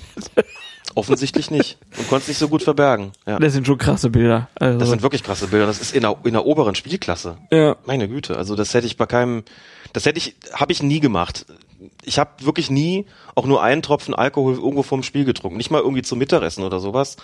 Offensichtlich 0.94 1.50
nicht 1.50 1.78
und 1.98 2.08
konnte 2.08 2.22
es 2.22 2.28
nicht 2.28 2.38
so 2.38 2.48
gut 2.48 2.62
verbergen. 2.62 3.12
Ja. 3.26 3.38
Das 3.38 3.52
sind 3.52 3.66
schon 3.66 3.78
krasse 3.78 4.10
Bilder. 4.10 4.48
Also, 4.56 4.78
Das 4.78 4.88
sind 4.90 5.02
wirklich 5.02 5.22
krasse 5.22 5.46
Bilder. 5.48 5.66
Das 5.66 5.80
ist 5.80 5.94
in 5.94 6.02
der, 6.02 6.16
in 6.24 6.32
der 6.32 6.44
oberen 6.46 6.74
Spielklasse. 6.74 7.38
ja. 7.50 7.76
Meine 7.86 8.08
Güte, 8.08 8.36
also 8.36 8.56
das 8.56 8.74
hätte 8.74 8.86
ich 8.86 8.96
bei 8.96 9.06
keinem, 9.06 9.44
das 9.92 10.04
hätte 10.06 10.18
ich, 10.18 10.36
habe 10.52 10.72
ich 10.72 10.82
nie 10.82 11.00
gemacht. 11.00 11.46
Ich 12.04 12.18
habe 12.18 12.30
wirklich 12.44 12.70
nie 12.70 13.06
auch 13.34 13.46
nur 13.46 13.62
einen 13.62 13.82
Tropfen 13.82 14.14
Alkohol 14.14 14.54
irgendwo 14.54 14.82
vorm 14.82 15.02
Spiel 15.02 15.24
getrunken, 15.24 15.56
nicht 15.56 15.70
mal 15.70 15.80
irgendwie 15.80 16.02
zum 16.02 16.18
Mittagessen 16.18 16.64
oder 16.64 16.80
sowas. 16.80 17.16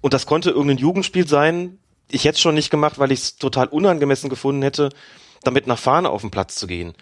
Und 0.00 0.12
das 0.14 0.26
konnte 0.26 0.50
irgendein 0.50 0.78
Jugendspiel 0.78 1.26
sein. 1.28 1.78
Ich 2.10 2.24
hätte 2.24 2.34
es 2.36 2.40
schon 2.40 2.54
nicht 2.54 2.70
gemacht, 2.70 2.98
weil 2.98 3.12
ich 3.12 3.20
es 3.20 3.36
total 3.36 3.68
unangemessen 3.68 4.28
gefunden 4.30 4.62
hätte, 4.62 4.88
damit 5.44 5.66
nach 5.66 5.78
Fahne 5.78 6.10
auf 6.10 6.22
den 6.22 6.30
Platz 6.30 6.56
zu 6.56 6.66
gehen. 6.66 6.94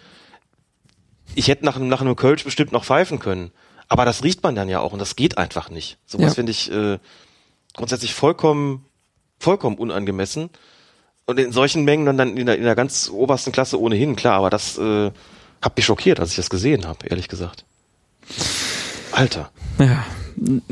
Ich 1.35 1.47
hätte 1.47 1.65
nach, 1.65 1.75
einem- 1.75 1.87
nach 1.87 2.01
einem 2.01 2.15
Kölsch 2.15 2.43
bestimmt 2.43 2.71
noch 2.71 2.83
pfeifen 2.85 3.19
können. 3.19 3.51
Aber 3.89 4.05
das 4.05 4.23
riecht 4.23 4.43
man 4.43 4.55
dann 4.55 4.69
ja 4.69 4.79
auch 4.79 4.93
und 4.93 4.99
das 4.99 5.15
geht 5.15 5.37
einfach 5.37 5.69
nicht. 5.69 5.97
Sowas 6.05 6.27
Ja. 6.27 6.33
finde 6.35 6.51
ich 6.51 6.71
äh, 6.71 6.99
grundsätzlich 7.75 8.13
vollkommen, 8.13 8.85
vollkommen 9.39 9.77
unangemessen. 9.77 10.49
Und 11.25 11.39
in 11.39 11.51
solchen 11.51 11.83
Mengen 11.85 12.05
dann, 12.05 12.17
dann 12.17 12.37
in, 12.37 12.45
der, 12.45 12.57
in 12.57 12.63
der 12.63 12.75
ganz 12.75 13.09
obersten 13.11 13.51
Klasse 13.51 13.79
ohnehin, 13.79 14.15
klar, 14.15 14.35
aber 14.35 14.49
das 14.49 14.77
äh, 14.77 15.11
hat 15.61 15.75
mich 15.75 15.85
schockiert, 15.85 16.19
als 16.19 16.31
ich 16.31 16.35
das 16.37 16.49
gesehen 16.49 16.87
habe, 16.87 17.05
ehrlich 17.07 17.27
gesagt. 17.27 17.65
Alter. 19.11 19.51
Ja. 19.77 20.05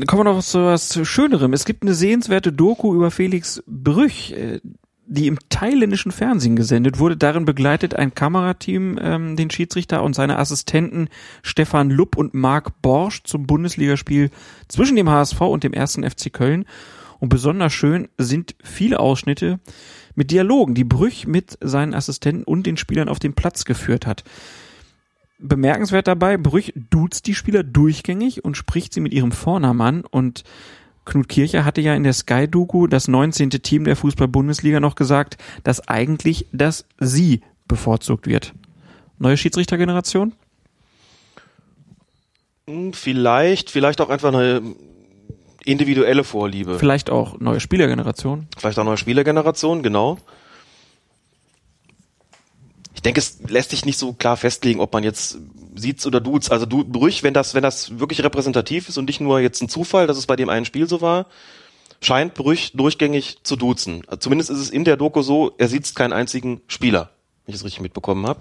Kommen 0.06 0.20
wir 0.20 0.24
noch 0.24 0.42
zu 0.42 0.64
was 0.64 0.98
Schönerem. 1.06 1.52
Es 1.52 1.64
gibt 1.64 1.82
eine 1.82 1.94
sehenswerte 1.94 2.52
Doku 2.52 2.94
über 2.94 3.10
Felix 3.10 3.62
Brüch, 3.66 4.32
äh, 4.32 4.60
die 5.08 5.26
im 5.26 5.38
thailändischen 5.48 6.12
Fernsehen 6.12 6.54
gesendet 6.54 6.98
wurde. 6.98 7.16
Darin 7.16 7.46
begleitet 7.46 7.94
ein 7.94 8.14
Kamerateam 8.14 8.98
ähm, 9.00 9.36
den 9.36 9.50
Schiedsrichter 9.50 10.02
und 10.02 10.14
seine 10.14 10.38
Assistenten 10.38 11.08
Stefan 11.42 11.90
Lupp 11.90 12.16
und 12.16 12.34
Marc 12.34 12.82
Borsch 12.82 13.22
zum 13.24 13.46
Bundesligaspiel 13.46 14.30
zwischen 14.68 14.96
dem 14.96 15.08
HSV 15.08 15.40
und 15.40 15.64
dem 15.64 15.72
ersten 15.72 16.08
FC 16.08 16.32
Köln. 16.32 16.66
Und 17.20 17.30
besonders 17.30 17.72
schön 17.72 18.08
sind 18.18 18.54
viele 18.62 19.00
Ausschnitte 19.00 19.58
mit 20.14 20.30
Dialogen, 20.30 20.74
die 20.74 20.84
Brüch 20.84 21.26
mit 21.26 21.58
seinen 21.60 21.94
Assistenten 21.94 22.44
und 22.44 22.66
den 22.66 22.76
Spielern 22.76 23.08
auf 23.08 23.18
den 23.18 23.34
Platz 23.34 23.64
geführt 23.64 24.06
hat. 24.06 24.24
Bemerkenswert 25.38 26.06
dabei, 26.06 26.36
Brüch 26.36 26.72
duzt 26.90 27.26
die 27.26 27.34
Spieler 27.34 27.62
durchgängig 27.62 28.44
und 28.44 28.56
spricht 28.56 28.92
sie 28.92 29.00
mit 29.00 29.14
ihrem 29.14 29.32
Vornamen 29.32 29.80
an 29.80 30.04
und 30.04 30.44
Knut 31.08 31.28
Kircher 31.28 31.64
hatte 31.64 31.80
ja 31.80 31.94
in 31.94 32.04
der 32.04 32.12
Sky-Doku 32.12 32.86
das 32.86 33.08
19. 33.08 33.50
Team 33.50 33.84
der 33.84 33.96
Fußball-Bundesliga 33.96 34.78
noch 34.80 34.94
gesagt, 34.94 35.36
dass 35.64 35.86
eigentlich 35.88 36.46
das 36.52 36.84
Sie 36.98 37.42
bevorzugt 37.66 38.26
wird. 38.26 38.54
Neue 39.18 39.36
Schiedsrichtergeneration? 39.36 40.32
Hm, 42.68 42.92
Vielleicht, 42.92 43.70
vielleicht 43.70 44.00
auch 44.00 44.10
einfach 44.10 44.32
eine 44.32 44.62
individuelle 45.64 46.24
Vorliebe. 46.24 46.78
Vielleicht 46.78 47.10
auch 47.10 47.40
neue 47.40 47.60
Spielergeneration? 47.60 48.46
Vielleicht 48.56 48.78
auch 48.78 48.84
neue 48.84 48.96
Spielergeneration, 48.96 49.82
genau. 49.82 50.18
Ich 52.98 53.02
denke, 53.02 53.20
es 53.20 53.38
lässt 53.46 53.70
sich 53.70 53.84
nicht 53.84 53.96
so 53.96 54.12
klar 54.12 54.36
festlegen, 54.36 54.80
ob 54.80 54.92
man 54.92 55.04
jetzt 55.04 55.38
sieht's 55.76 56.04
oder 56.04 56.20
duzt. 56.20 56.50
Also 56.50 56.66
du, 56.66 56.82
Brüch, 56.82 57.22
wenn 57.22 57.32
das, 57.32 57.54
wenn 57.54 57.62
das 57.62 58.00
wirklich 58.00 58.24
repräsentativ 58.24 58.88
ist 58.88 58.98
und 58.98 59.04
nicht 59.04 59.20
nur 59.20 59.38
jetzt 59.38 59.62
ein 59.62 59.68
Zufall, 59.68 60.08
dass 60.08 60.18
es 60.18 60.26
bei 60.26 60.34
dem 60.34 60.48
einen 60.48 60.64
Spiel 60.64 60.88
so 60.88 61.00
war, 61.00 61.26
scheint 62.00 62.34
Brüch 62.34 62.72
durchgängig 62.74 63.38
zu 63.44 63.54
duzen. 63.54 64.02
Zumindest 64.18 64.50
ist 64.50 64.58
es 64.58 64.70
in 64.70 64.82
der 64.82 64.96
Doku 64.96 65.22
so, 65.22 65.52
er 65.58 65.68
sieht 65.68 65.94
keinen 65.94 66.12
einzigen 66.12 66.60
Spieler, 66.66 67.10
wenn 67.46 67.54
ich 67.54 67.60
es 67.60 67.64
richtig 67.64 67.82
mitbekommen 67.82 68.26
habe. 68.26 68.40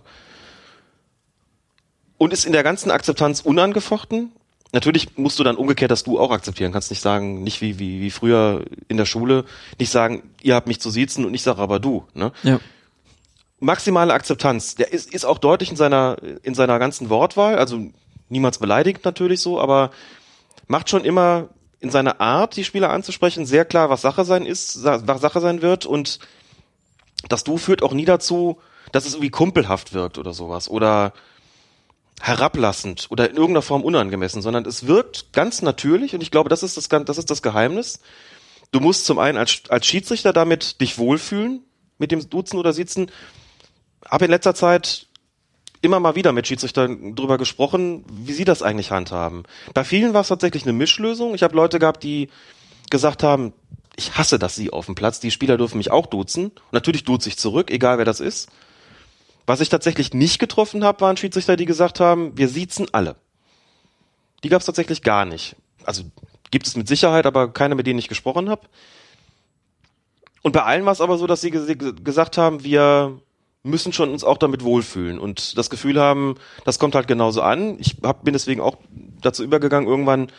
Und 2.17 2.33
ist 2.33 2.47
in 2.47 2.51
der 2.51 2.63
ganzen 2.63 2.89
Akzeptanz 2.89 3.41
unangefochten. 3.41 4.31
Natürlich 4.73 5.19
musst 5.19 5.37
du 5.37 5.43
dann 5.43 5.55
umgekehrt 5.55 5.91
das 5.91 6.03
Du 6.03 6.19
auch 6.19 6.31
akzeptieren. 6.31 6.71
Kannst 6.71 6.89
nicht 6.89 7.03
sagen, 7.03 7.43
nicht 7.43 7.61
wie, 7.61 7.77
wie, 7.77 8.01
wie 8.01 8.09
früher 8.09 8.65
in 8.87 8.97
der 8.97 9.05
Schule, 9.05 9.45
nicht 9.77 9.91
sagen, 9.91 10.23
ihr 10.41 10.55
habt 10.55 10.65
mich 10.65 10.79
zu 10.79 10.89
siezen 10.89 11.25
und 11.25 11.35
ich 11.35 11.43
sage 11.43 11.61
aber 11.61 11.79
du. 11.79 12.07
Ne? 12.15 12.31
Ja. 12.41 12.59
Maximale 13.59 14.13
Akzeptanz. 14.13 14.75
Der 14.75 14.93
ist, 14.93 15.13
ist 15.13 15.25
auch 15.25 15.39
deutlich 15.39 15.69
in 15.69 15.75
seiner, 15.75 16.17
in 16.43 16.53
seiner 16.53 16.79
ganzen 16.79 17.09
Wortwahl, 17.09 17.57
also 17.57 17.91
niemals 18.29 18.59
beleidigt 18.59 19.03
natürlich 19.05 19.41
so, 19.41 19.59
aber 19.59 19.91
macht 20.67 20.89
schon 20.89 21.03
immer 21.03 21.49
in 21.79 21.89
seiner 21.89 22.19
Art, 22.21 22.55
die 22.55 22.63
Spieler 22.63 22.89
anzusprechen, 22.89 23.45
sehr 23.45 23.65
klar, 23.65 23.89
was 23.89 24.01
Sache 24.01 24.25
sein 24.25 24.45
ist, 24.45 24.83
was 24.83 25.21
Sache 25.21 25.41
sein 25.41 25.61
wird 25.61 25.85
und 25.85 26.19
das 27.29 27.43
Du 27.43 27.57
führt 27.57 27.83
auch 27.83 27.93
nie 27.93 28.05
dazu, 28.05 28.59
dass 28.91 29.05
es 29.05 29.13
irgendwie 29.13 29.31
kumpelhaft 29.31 29.93
wirkt 29.93 30.17
oder 30.17 30.33
sowas 30.33 30.69
oder 30.69 31.13
herablassend 32.21 33.07
oder 33.09 33.29
in 33.29 33.35
irgendeiner 33.35 33.61
Form 33.61 33.83
unangemessen, 33.83 34.41
sondern 34.41 34.65
es 34.65 34.87
wirkt 34.87 35.33
ganz 35.33 35.61
natürlich 35.61 36.15
und 36.15 36.21
ich 36.21 36.31
glaube, 36.31 36.49
das 36.49 36.63
ist 36.63 36.77
das, 36.77 36.89
das 36.89 37.17
ist 37.17 37.29
das 37.29 37.41
Geheimnis. 37.41 37.99
Du 38.71 38.79
musst 38.79 39.05
zum 39.05 39.19
einen 39.19 39.37
als, 39.37 39.61
als 39.69 39.85
Schiedsrichter 39.85 40.33
damit 40.33 40.81
dich 40.81 40.97
wohlfühlen, 40.97 41.63
mit 41.97 42.11
dem 42.11 42.29
Duzen 42.29 42.57
oder 42.57 42.73
Sitzen. 42.73 43.11
Habe 44.09 44.25
in 44.25 44.31
letzter 44.31 44.55
Zeit 44.55 45.07
immer 45.81 45.99
mal 45.99 46.15
wieder 46.15 46.31
mit 46.31 46.47
Schiedsrichtern 46.47 47.15
drüber 47.15 47.37
gesprochen, 47.37 48.03
wie 48.09 48.33
sie 48.33 48.45
das 48.45 48.61
eigentlich 48.61 48.91
handhaben. 48.91 49.43
Bei 49.73 49.83
vielen 49.83 50.13
war 50.13 50.21
es 50.21 50.27
tatsächlich 50.27 50.63
eine 50.63 50.73
Mischlösung. 50.73 51.35
Ich 51.35 51.43
habe 51.43 51.55
Leute 51.55 51.79
gehabt, 51.79 52.03
die 52.03 52.29
gesagt 52.89 53.23
haben, 53.23 53.53
ich 53.95 54.17
hasse 54.17 54.39
das 54.39 54.55
sie 54.55 54.71
auf 54.71 54.85
dem 54.85 54.95
Platz, 54.95 55.19
die 55.19 55.31
Spieler 55.31 55.57
dürfen 55.57 55.77
mich 55.77 55.91
auch 55.91 56.05
duzen. 56.05 56.47
Und 56.47 56.73
natürlich 56.73 57.03
duze 57.03 57.29
ich 57.29 57.37
zurück, 57.37 57.71
egal 57.71 57.97
wer 57.97 58.05
das 58.05 58.19
ist. 58.19 58.49
Was 59.45 59.61
ich 59.61 59.69
tatsächlich 59.69 60.13
nicht 60.13 60.39
getroffen 60.39 60.83
habe, 60.83 61.01
waren 61.01 61.17
Schiedsrichter, 61.17 61.55
die 61.55 61.65
gesagt 61.65 61.99
haben, 61.99 62.37
wir 62.37 62.49
siezen 62.49 62.87
alle. 62.91 63.15
Die 64.43 64.49
gab 64.49 64.59
es 64.59 64.65
tatsächlich 64.65 65.01
gar 65.01 65.25
nicht. 65.25 65.55
Also 65.83 66.03
gibt 66.51 66.67
es 66.67 66.75
mit 66.75 66.87
Sicherheit, 66.87 67.25
aber 67.25 67.51
keine, 67.51 67.75
mit 67.75 67.87
denen 67.87 67.99
ich 67.99 68.09
gesprochen 68.09 68.49
habe. 68.49 68.67
Und 70.43 70.51
bei 70.51 70.63
allen 70.63 70.85
war 70.85 70.91
es 70.91 71.01
aber 71.01 71.17
so, 71.17 71.27
dass 71.27 71.41
sie 71.41 71.51
ges 71.51 71.67
gesagt 72.03 72.37
haben, 72.37 72.63
wir 72.63 73.19
müssen 73.67 73.93
schon 73.93 74.09
uns 74.09 74.23
auch 74.23 74.37
damit 74.37 74.63
wohlfühlen 74.63 75.19
und 75.19 75.57
das 75.57 75.69
Gefühl 75.69 75.99
haben, 75.99 76.35
das 76.65 76.79
kommt 76.79 76.95
halt 76.95 77.07
genauso 77.07 77.41
an. 77.41 77.77
Ich 77.79 77.97
hab, 78.03 78.23
bin 78.23 78.33
deswegen 78.33 78.61
auch 78.61 78.77
dazu 79.21 79.43
übergegangen, 79.43 79.87
irgendwann 79.87 80.31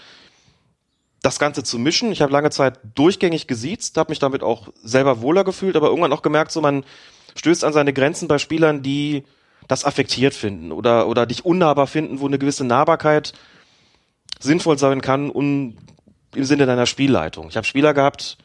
das 1.22 1.38
Ganze 1.38 1.62
zu 1.62 1.78
mischen. 1.78 2.12
Ich 2.12 2.22
habe 2.22 2.32
lange 2.32 2.50
Zeit 2.50 2.78
durchgängig 2.94 3.46
gesiezt, 3.46 3.96
habe 3.96 4.10
mich 4.10 4.18
damit 4.18 4.42
auch 4.42 4.68
selber 4.82 5.20
wohler 5.20 5.44
gefühlt, 5.44 5.76
aber 5.76 5.88
irgendwann 5.88 6.12
auch 6.12 6.22
gemerkt, 6.22 6.52
so 6.52 6.60
man 6.60 6.84
stößt 7.36 7.64
an 7.64 7.72
seine 7.72 7.92
Grenzen 7.92 8.28
bei 8.28 8.38
Spielern, 8.38 8.82
die 8.82 9.24
das 9.66 9.84
affektiert 9.84 10.34
finden 10.34 10.72
oder, 10.72 11.08
oder 11.08 11.26
dich 11.26 11.44
unnahbar 11.44 11.86
finden, 11.86 12.20
wo 12.20 12.26
eine 12.26 12.38
gewisse 12.38 12.64
Nahbarkeit 12.64 13.32
sinnvoll 14.40 14.78
sein 14.78 15.00
kann 15.00 15.30
un, 15.30 15.76
im 16.34 16.44
Sinne 16.44 16.66
deiner 16.66 16.86
Spielleitung. 16.86 17.48
Ich 17.48 17.56
habe 17.56 17.66
Spieler 17.66 17.94
gehabt, 17.94 18.38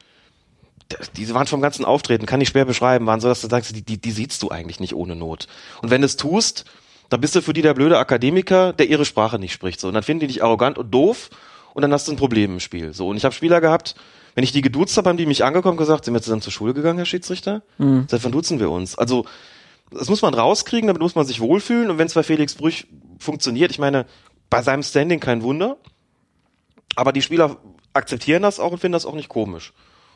die 1.17 1.33
waren 1.33 1.47
vom 1.47 1.61
ganzen 1.61 1.85
Auftreten, 1.85 2.25
kann 2.25 2.41
ich 2.41 2.49
schwer 2.49 2.65
beschreiben, 2.65 3.05
waren 3.05 3.19
so, 3.19 3.27
dass 3.27 3.41
du 3.41 3.47
sagst, 3.47 3.75
die, 3.75 3.81
die, 3.81 3.99
die 3.99 4.11
siehst 4.11 4.41
du 4.43 4.49
eigentlich 4.49 4.79
nicht 4.79 4.93
ohne 4.93 5.15
Not. 5.15 5.47
Und 5.81 5.89
wenn 5.89 6.01
du 6.01 6.05
es 6.05 6.17
tust, 6.17 6.65
dann 7.09 7.21
bist 7.21 7.35
du 7.35 7.41
für 7.41 7.53
die 7.53 7.61
der 7.61 7.73
blöde 7.73 7.97
Akademiker, 7.97 8.73
der 8.73 8.89
ihre 8.89 9.05
Sprache 9.05 9.39
nicht 9.39 9.53
spricht. 9.53 9.79
So. 9.79 9.87
Und 9.87 9.93
dann 9.93 10.03
finden 10.03 10.21
die 10.21 10.27
dich 10.27 10.43
arrogant 10.43 10.77
und 10.77 10.91
doof 10.91 11.29
und 11.73 11.81
dann 11.81 11.93
hast 11.93 12.07
du 12.07 12.11
ein 12.11 12.17
Problem 12.17 12.53
im 12.53 12.59
Spiel. 12.59 12.93
So. 12.93 13.07
Und 13.07 13.17
ich 13.17 13.25
habe 13.25 13.35
Spieler 13.35 13.61
gehabt, 13.61 13.95
wenn 14.35 14.43
ich 14.43 14.51
die 14.51 14.61
geduzt 14.61 14.97
habe, 14.97 15.09
haben 15.09 15.17
die 15.17 15.25
mich 15.25 15.43
angekommen 15.43 15.77
gesagt, 15.77 16.05
sind 16.05 16.13
wir 16.13 16.21
zusammen 16.21 16.41
zur 16.41 16.53
Schule 16.53 16.73
gegangen, 16.73 16.97
Herr 16.97 17.05
Schiedsrichter? 17.05 17.61
Mhm. 17.77 18.07
Seit 18.09 18.23
wann 18.23 18.31
duzen 18.31 18.59
wir 18.59 18.71
uns? 18.71 18.97
Also, 18.97 19.25
das 19.91 20.09
muss 20.09 20.23
man 20.23 20.33
rauskriegen, 20.33 20.87
damit 20.87 21.01
muss 21.01 21.13
man 21.13 21.25
sich 21.25 21.39
wohlfühlen. 21.39 21.91
Und 21.91 21.97
wenn 21.99 22.07
es 22.07 22.15
bei 22.15 22.23
Felix 22.23 22.55
Brüch 22.55 22.87
funktioniert, 23.19 23.69
ich 23.69 23.77
meine, 23.77 24.07
bei 24.49 24.63
seinem 24.63 24.81
Standing 24.81 25.19
kein 25.19 25.43
Wunder. 25.43 25.77
Aber 26.95 27.11
die 27.11 27.21
Spieler 27.21 27.57
akzeptieren 27.93 28.41
das 28.41 28.59
auch 28.59 28.71
und 28.71 28.79
finden 28.79 28.93
das 28.93 29.05
auch 29.05 29.13
nicht 29.13 29.29
komisch. 29.29 29.73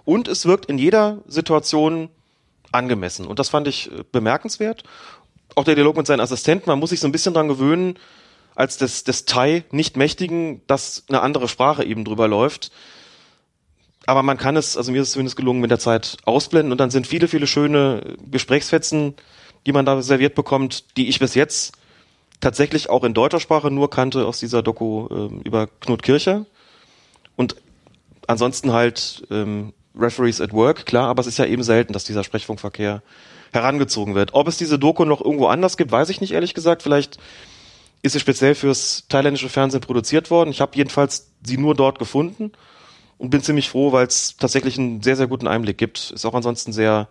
Und 0.08 0.30
es 0.30 0.46
wirkt 0.46 0.68
in 0.68 0.78
jeder 0.78 1.18
Situation 1.28 2.08
angemessen. 2.72 3.28
Und 3.28 3.40
das 3.40 3.50
fand 3.50 3.68
ich 3.68 3.92
äh, 3.92 4.06
bemerkenswert. 4.10 4.84
Auch 5.54 5.66
der 5.66 5.76
Dialog 5.76 5.98
mit 5.98 6.08
seinen 6.08 6.22
Assistenten, 6.22 6.70
man 6.70 6.80
muss 6.80 6.92
sich 6.92 7.02
so 7.02 7.10
ein 7.10 7.12
bisschen 7.12 7.34
dran 7.34 7.50
gewöhnen, 7.50 8.00
als 8.56 8.78
des, 8.78 9.04
des 9.04 9.26
Thai 9.26 9.66
nicht 9.70 9.98
mächtigen, 9.98 10.62
dass 10.66 11.04
eine 11.10 11.20
andere 11.20 11.50
Sprache 11.50 11.84
eben 11.84 12.06
drüber 12.06 12.30
läuft. 12.30 12.72
Aber 14.06 14.24
man 14.24 14.38
kann 14.38 14.56
es, 14.56 14.78
also 14.78 14.94
mir 14.94 15.02
ist 15.02 15.10
es 15.10 15.14
zumindest 15.16 15.36
gelungen, 15.36 15.60
mit 15.60 15.72
der 15.72 15.80
Zeit 15.80 16.16
ausblenden 16.24 16.72
und 16.72 16.78
dann 16.78 16.90
sind 16.90 17.06
viele, 17.06 17.28
viele 17.28 17.46
schöne 17.46 18.16
Gesprächsfetzen, 18.32 19.14
die 19.66 19.74
man 19.74 19.86
da 19.86 20.02
serviert 20.02 20.36
bekommt, 20.36 20.96
die 20.96 21.10
ich 21.10 21.20
bis 21.20 21.36
jetzt 21.36 21.74
tatsächlich 22.40 22.90
auch 22.90 23.04
in 23.04 23.14
deutscher 23.14 23.42
Sprache 23.42 23.72
nur 23.72 23.90
kannte 23.90 24.26
aus 24.26 24.40
dieser 24.40 24.64
Doku 24.64 25.08
äh, 25.08 25.42
über 25.44 25.68
Knut 25.68 26.02
Kircher. 26.02 26.46
Und 27.36 27.58
ansonsten 28.26 28.72
halt 28.72 29.28
ähm, 29.30 29.74
Referees 29.98 30.42
at 30.42 30.54
Work, 30.54 30.86
klar, 30.86 31.10
aber 31.10 31.22
es 31.22 31.28
ist 31.28 31.38
ja 31.38 31.46
eben 31.46 31.64
selten, 31.64 31.94
dass 31.94 32.04
dieser 32.04 32.24
Sprechfunkverkehr 32.24 33.02
herangezogen 33.52 34.16
wird. 34.16 34.34
Ob 34.34 34.48
es 34.48 34.58
diese 34.58 34.78
Doku 34.78 35.06
noch 35.06 35.22
irgendwo 35.22 35.48
anders 35.48 35.78
gibt, 35.78 35.92
weiß 35.92 36.10
ich 36.10 36.22
nicht, 36.22 36.32
ehrlich 36.32 36.54
gesagt. 36.54 36.84
Vielleicht 36.84 37.18
ist 38.02 38.14
sie 38.14 38.20
speziell 38.20 38.56
fürs 38.56 39.06
thailändische 39.10 39.50
Fernsehen 39.50 39.82
produziert 39.82 40.30
worden. 40.30 40.50
Ich 40.52 40.62
habe 40.62 40.76
jedenfalls 40.76 41.32
sie 41.44 41.58
nur 41.58 41.76
dort 41.76 42.00
gefunden 42.00 42.52
und 43.18 43.30
bin 43.30 43.42
ziemlich 43.42 43.70
froh, 43.70 43.92
weil 43.92 44.08
es 44.08 44.38
tatsächlich 44.38 44.78
einen 44.78 45.02
sehr, 45.02 45.16
sehr 45.16 45.28
guten 45.28 45.48
Einblick 45.48 45.78
gibt. 45.78 46.12
Ist 46.12 46.26
auch 46.26 46.36
ansonsten 46.36 46.72
sehr 46.72 47.08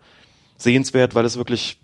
sehenswert, 0.56 1.15
weil 1.15 1.24
es 1.24 1.36
wirklich 1.36 1.78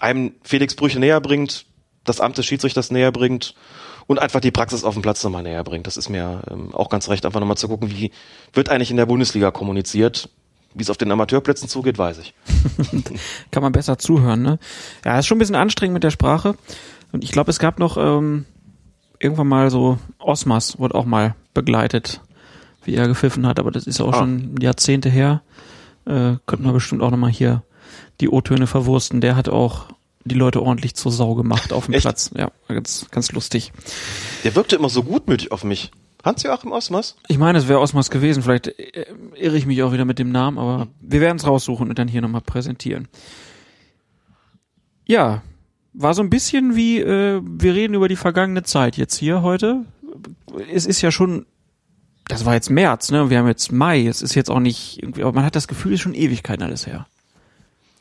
einem 0.00 0.34
Felix 0.42 0.76
Brüche 0.76 1.00
näher 1.00 1.20
bringt, 1.20 1.66
das 2.04 2.20
Amt 2.20 2.38
des 2.38 2.46
Schiedsrichters 2.46 2.90
näher 2.90 3.12
bringt 3.12 3.54
und 4.08 4.18
einfach 4.18 4.40
die 4.40 4.50
Praxis 4.50 4.82
auf 4.82 4.94
dem 4.94 5.02
Platz 5.02 5.22
nochmal 5.22 5.44
näher 5.44 5.62
bringt. 5.62 5.86
Das 5.86 5.96
ist 5.96 6.08
mir 6.08 6.42
ähm, 6.50 6.74
auch 6.74 6.88
ganz 6.88 7.08
recht, 7.08 7.24
einfach 7.26 7.40
nochmal 7.40 7.58
zu 7.58 7.68
gucken, 7.68 7.90
wie 7.90 8.10
wird 8.54 8.70
eigentlich 8.70 8.90
in 8.90 8.96
der 8.96 9.06
Bundesliga 9.06 9.52
kommuniziert. 9.52 10.30
Wie 10.74 10.82
es 10.82 10.90
auf 10.90 10.96
den 10.96 11.10
Amateurplätzen 11.10 11.68
zugeht, 11.68 11.98
weiß 11.98 12.18
ich. 12.18 12.34
Kann 13.50 13.62
man 13.62 13.72
besser 13.72 13.98
zuhören, 13.98 14.42
ne? 14.42 14.58
Ja, 15.04 15.18
ist 15.18 15.26
schon 15.26 15.36
ein 15.36 15.38
bisschen 15.38 15.54
anstrengend 15.54 15.94
mit 15.94 16.04
der 16.04 16.10
Sprache. 16.10 16.56
Und 17.10 17.24
ich 17.24 17.32
glaube, 17.32 17.50
es 17.50 17.58
gab 17.58 17.78
noch 17.78 17.96
ähm, 17.96 18.44
irgendwann 19.18 19.48
mal 19.48 19.70
so 19.70 19.98
Osmas 20.18 20.78
wurde 20.78 20.94
auch 20.94 21.06
mal 21.06 21.34
begleitet, 21.54 22.20
wie 22.84 22.94
er 22.94 23.08
gepfiffen 23.08 23.46
hat, 23.46 23.58
aber 23.58 23.70
das 23.70 23.86
ist 23.86 24.00
auch 24.00 24.12
ah. 24.12 24.18
schon 24.18 24.56
Jahrzehnte 24.60 25.08
her. 25.08 25.42
Äh, 26.04 26.36
könnten 26.46 26.64
wir 26.64 26.72
bestimmt 26.72 27.02
auch 27.02 27.10
nochmal 27.10 27.30
hier 27.30 27.62
die 28.20 28.28
O-Töne 28.28 28.66
verwursten. 28.66 29.20
Der 29.20 29.36
hat 29.36 29.48
auch 29.48 29.86
die 30.28 30.34
Leute 30.34 30.62
ordentlich 30.62 30.94
zur 30.94 31.12
Sau 31.12 31.34
gemacht 31.34 31.72
auf 31.72 31.86
dem 31.86 31.94
Echt? 31.94 32.02
Platz. 32.02 32.30
Ja, 32.36 32.50
ganz, 32.68 33.06
ganz 33.10 33.32
lustig. 33.32 33.72
Der 34.44 34.54
wirkte 34.54 34.76
immer 34.76 34.88
so 34.88 35.02
gutmütig 35.02 35.52
auf 35.52 35.64
mich. 35.64 35.90
Hans-Joachim 36.24 36.72
Osmas? 36.72 37.16
Ich 37.28 37.38
meine, 37.38 37.58
es 37.58 37.68
wäre 37.68 37.80
Osmas 37.80 38.10
gewesen. 38.10 38.42
Vielleicht 38.42 38.68
äh, 38.68 39.06
irre 39.34 39.56
ich 39.56 39.66
mich 39.66 39.82
auch 39.82 39.92
wieder 39.92 40.04
mit 40.04 40.18
dem 40.18 40.30
Namen, 40.30 40.58
aber 40.58 40.82
hm. 40.82 40.88
wir 41.00 41.20
werden 41.20 41.36
es 41.36 41.46
raussuchen 41.46 41.88
und 41.88 41.98
dann 41.98 42.08
hier 42.08 42.20
nochmal 42.20 42.40
präsentieren. 42.40 43.08
Ja, 45.06 45.42
war 45.94 46.14
so 46.14 46.22
ein 46.22 46.30
bisschen 46.30 46.76
wie, 46.76 47.00
äh, 47.00 47.40
wir 47.42 47.74
reden 47.74 47.94
über 47.94 48.08
die 48.08 48.16
vergangene 48.16 48.62
Zeit 48.62 48.96
jetzt 48.96 49.16
hier 49.16 49.42
heute. 49.42 49.84
Es 50.72 50.86
ist 50.86 51.00
ja 51.02 51.10
schon, 51.10 51.46
das 52.28 52.44
war 52.44 52.54
jetzt 52.54 52.70
März, 52.70 53.10
ne? 53.10 53.30
Wir 53.30 53.38
haben 53.38 53.48
jetzt 53.48 53.72
Mai. 53.72 54.06
Es 54.06 54.22
ist 54.22 54.34
jetzt 54.34 54.50
auch 54.50 54.60
nicht 54.60 55.02
irgendwie, 55.02 55.22
aber 55.22 55.32
man 55.32 55.44
hat 55.44 55.56
das 55.56 55.68
Gefühl, 55.68 55.92
es 55.92 56.00
ist 56.00 56.02
schon 56.02 56.14
Ewigkeiten 56.14 56.62
alles 56.62 56.86
her. 56.86 57.06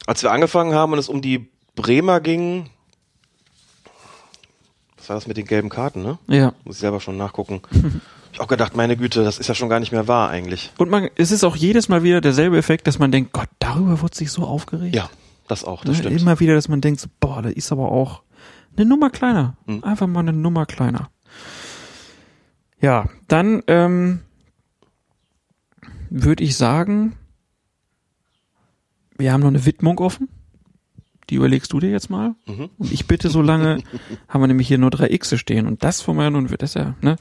Als 0.06 0.22
wir 0.24 0.32
angefangen 0.32 0.74
haben 0.74 0.94
und 0.94 1.00
es 1.00 1.10
um 1.10 1.22
die 1.22 1.50
Bremer 1.78 2.20
ging, 2.20 2.70
was 4.98 5.08
war 5.08 5.16
das 5.16 5.28
mit 5.28 5.38
den 5.38 5.46
gelben 5.46 5.70
Karten, 5.70 6.04
ne? 6.04 6.20
Ja. 6.28 6.54
Muss 6.66 6.76
ich 6.76 6.82
selber 6.82 7.00
schon 7.00 7.16
nachgucken. 7.16 7.62
Ich 8.34 8.42
auch 8.42 8.48
gedacht, 8.48 8.76
meine 8.76 8.96
Güte, 8.96 9.24
das 9.24 9.40
ist 9.40 9.48
ja 9.48 9.56
schon 9.56 9.68
gar 9.68 9.80
nicht 9.80 9.92
mehr 9.92 10.08
wahr 10.08 10.30
eigentlich. 10.30 10.72
Und 10.78 10.92
man, 10.92 11.10
es 11.16 11.32
ist 11.32 11.44
auch 11.44 11.56
jedes 11.56 11.90
Mal 11.90 12.04
wieder 12.04 12.22
derselbe 12.22 12.56
Effekt, 12.60 12.86
dass 12.86 13.00
man 13.00 13.12
denkt, 13.12 13.34
Gott, 13.34 13.48
darüber 13.58 14.00
wird 14.04 14.14
sich 14.14 14.32
so 14.32 14.44
aufgeregt. 14.44 14.94
Ja, 14.94 15.10
das 15.48 15.64
auch, 15.64 15.84
das 15.84 15.98
ne? 15.98 16.04
stimmt. 16.04 16.22
Immer 16.22 16.40
wieder, 16.40 16.54
dass 16.54 16.68
man 16.68 16.80
denkt, 16.80 17.00
so, 17.00 17.08
boah, 17.20 17.42
das 17.42 17.54
ist 17.54 17.72
aber 17.72 17.92
auch 17.92 18.22
eine 18.76 18.86
Nummer 18.86 19.10
kleiner. 19.10 19.58
Hm. 19.66 19.84
Einfach 19.84 20.06
mal 20.06 20.20
eine 20.20 20.34
Nummer 20.34 20.68
kleiner. 20.68 21.10
Ja, 22.80 23.10
dann 23.28 23.64
ähm, 23.66 24.20
würde 26.12 26.44
ich 26.44 26.56
sagen, 26.58 27.16
wir 29.18 29.34
haben 29.34 29.42
noch 29.42 29.48
eine 29.48 29.66
Widmung 29.66 29.98
offen. 29.98 30.30
Die 31.30 31.36
überlegst 31.36 31.74
du 31.74 31.80
dir 31.80 31.90
jetzt 31.90 32.10
mal. 32.10 32.36
Mhm. 32.46 32.70
Und 32.78 32.92
ich 32.92 33.08
bitte 33.08 33.30
so 33.30 33.42
lange, 33.42 33.80
haben 34.28 34.42
wir 34.42 34.48
nämlich 34.48 34.68
hier 34.68 34.78
nur 34.78 34.90
drei 34.90 35.10
X 35.10 35.38
stehen. 35.38 35.68
Und 35.68 35.84
das 35.84 36.02
von 36.02 36.16
mir 36.16 36.30
nun 36.30 36.50
wird 36.50 36.62
das 36.62 36.74
ja, 36.74 36.96
ne? 37.02 37.18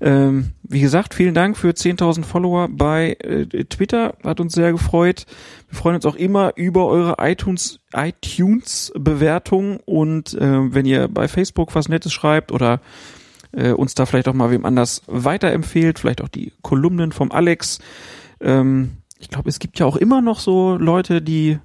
Ähm, 0.00 0.52
wie 0.62 0.80
gesagt, 0.80 1.14
vielen 1.14 1.34
Dank 1.34 1.56
für 1.56 1.70
10.000 1.70 2.24
Follower 2.24 2.68
bei 2.70 3.16
äh, 3.20 3.46
Twitter. 3.64 4.14
Hat 4.22 4.38
uns 4.40 4.52
sehr 4.52 4.72
gefreut. 4.72 5.26
Wir 5.68 5.78
freuen 5.78 5.96
uns 5.96 6.06
auch 6.06 6.14
immer 6.14 6.52
über 6.56 6.86
eure 6.86 7.16
iTunes, 7.18 7.80
iTunes 7.94 8.92
Bewertung. 8.96 9.80
Und 9.84 10.34
äh, 10.34 10.74
wenn 10.74 10.86
ihr 10.86 11.08
bei 11.08 11.26
Facebook 11.26 11.74
was 11.74 11.88
Nettes 11.88 12.12
schreibt 12.12 12.52
oder 12.52 12.80
äh, 13.52 13.72
uns 13.72 13.94
da 13.94 14.06
vielleicht 14.06 14.28
auch 14.28 14.34
mal 14.34 14.50
wem 14.50 14.64
anders 14.64 15.02
weiterempfehlt, 15.06 15.98
vielleicht 15.98 16.22
auch 16.22 16.28
die 16.28 16.52
Kolumnen 16.62 17.12
vom 17.12 17.32
Alex. 17.32 17.78
Ähm, 18.40 18.98
ich 19.18 19.28
glaube, 19.30 19.48
es 19.48 19.58
gibt 19.58 19.78
ja 19.78 19.86
auch 19.86 19.96
immer 19.96 20.20
noch 20.20 20.38
so 20.38 20.76
Leute, 20.76 21.20
die 21.22 21.58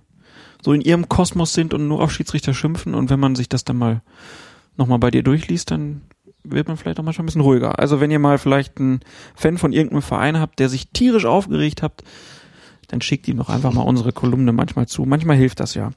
so 0.63 0.73
in 0.73 0.81
ihrem 0.81 1.09
Kosmos 1.09 1.53
sind 1.53 1.73
und 1.73 1.87
nur 1.87 2.01
auf 2.01 2.11
Schiedsrichter 2.11 2.53
schimpfen. 2.53 2.95
Und 2.95 3.09
wenn 3.09 3.19
man 3.19 3.35
sich 3.35 3.49
das 3.49 3.65
dann 3.65 3.77
mal 3.77 4.01
nochmal 4.77 4.99
bei 4.99 5.11
dir 5.11 5.23
durchliest, 5.23 5.71
dann 5.71 6.01
wird 6.43 6.67
man 6.67 6.77
vielleicht 6.77 6.99
auch 6.99 7.03
mal 7.03 7.13
schon 7.13 7.23
ein 7.23 7.27
bisschen 7.27 7.41
ruhiger. 7.41 7.79
Also 7.79 7.99
wenn 7.99 8.11
ihr 8.11 8.19
mal 8.19 8.37
vielleicht 8.37 8.77
einen 8.79 9.01
Fan 9.35 9.57
von 9.57 9.73
irgendeinem 9.73 10.01
Verein 10.01 10.39
habt, 10.39 10.59
der 10.59 10.69
sich 10.69 10.89
tierisch 10.89 11.25
aufgeregt 11.25 11.81
habt, 11.81 12.03
dann 12.87 13.01
schickt 13.01 13.27
ihm 13.27 13.37
doch 13.37 13.49
einfach 13.49 13.71
mal 13.73 13.81
unsere 13.81 14.11
Kolumne 14.11 14.51
manchmal 14.51 14.87
zu. 14.87 15.03
Manchmal 15.05 15.37
hilft 15.37 15.59
das 15.59 15.73
ja. 15.73 15.91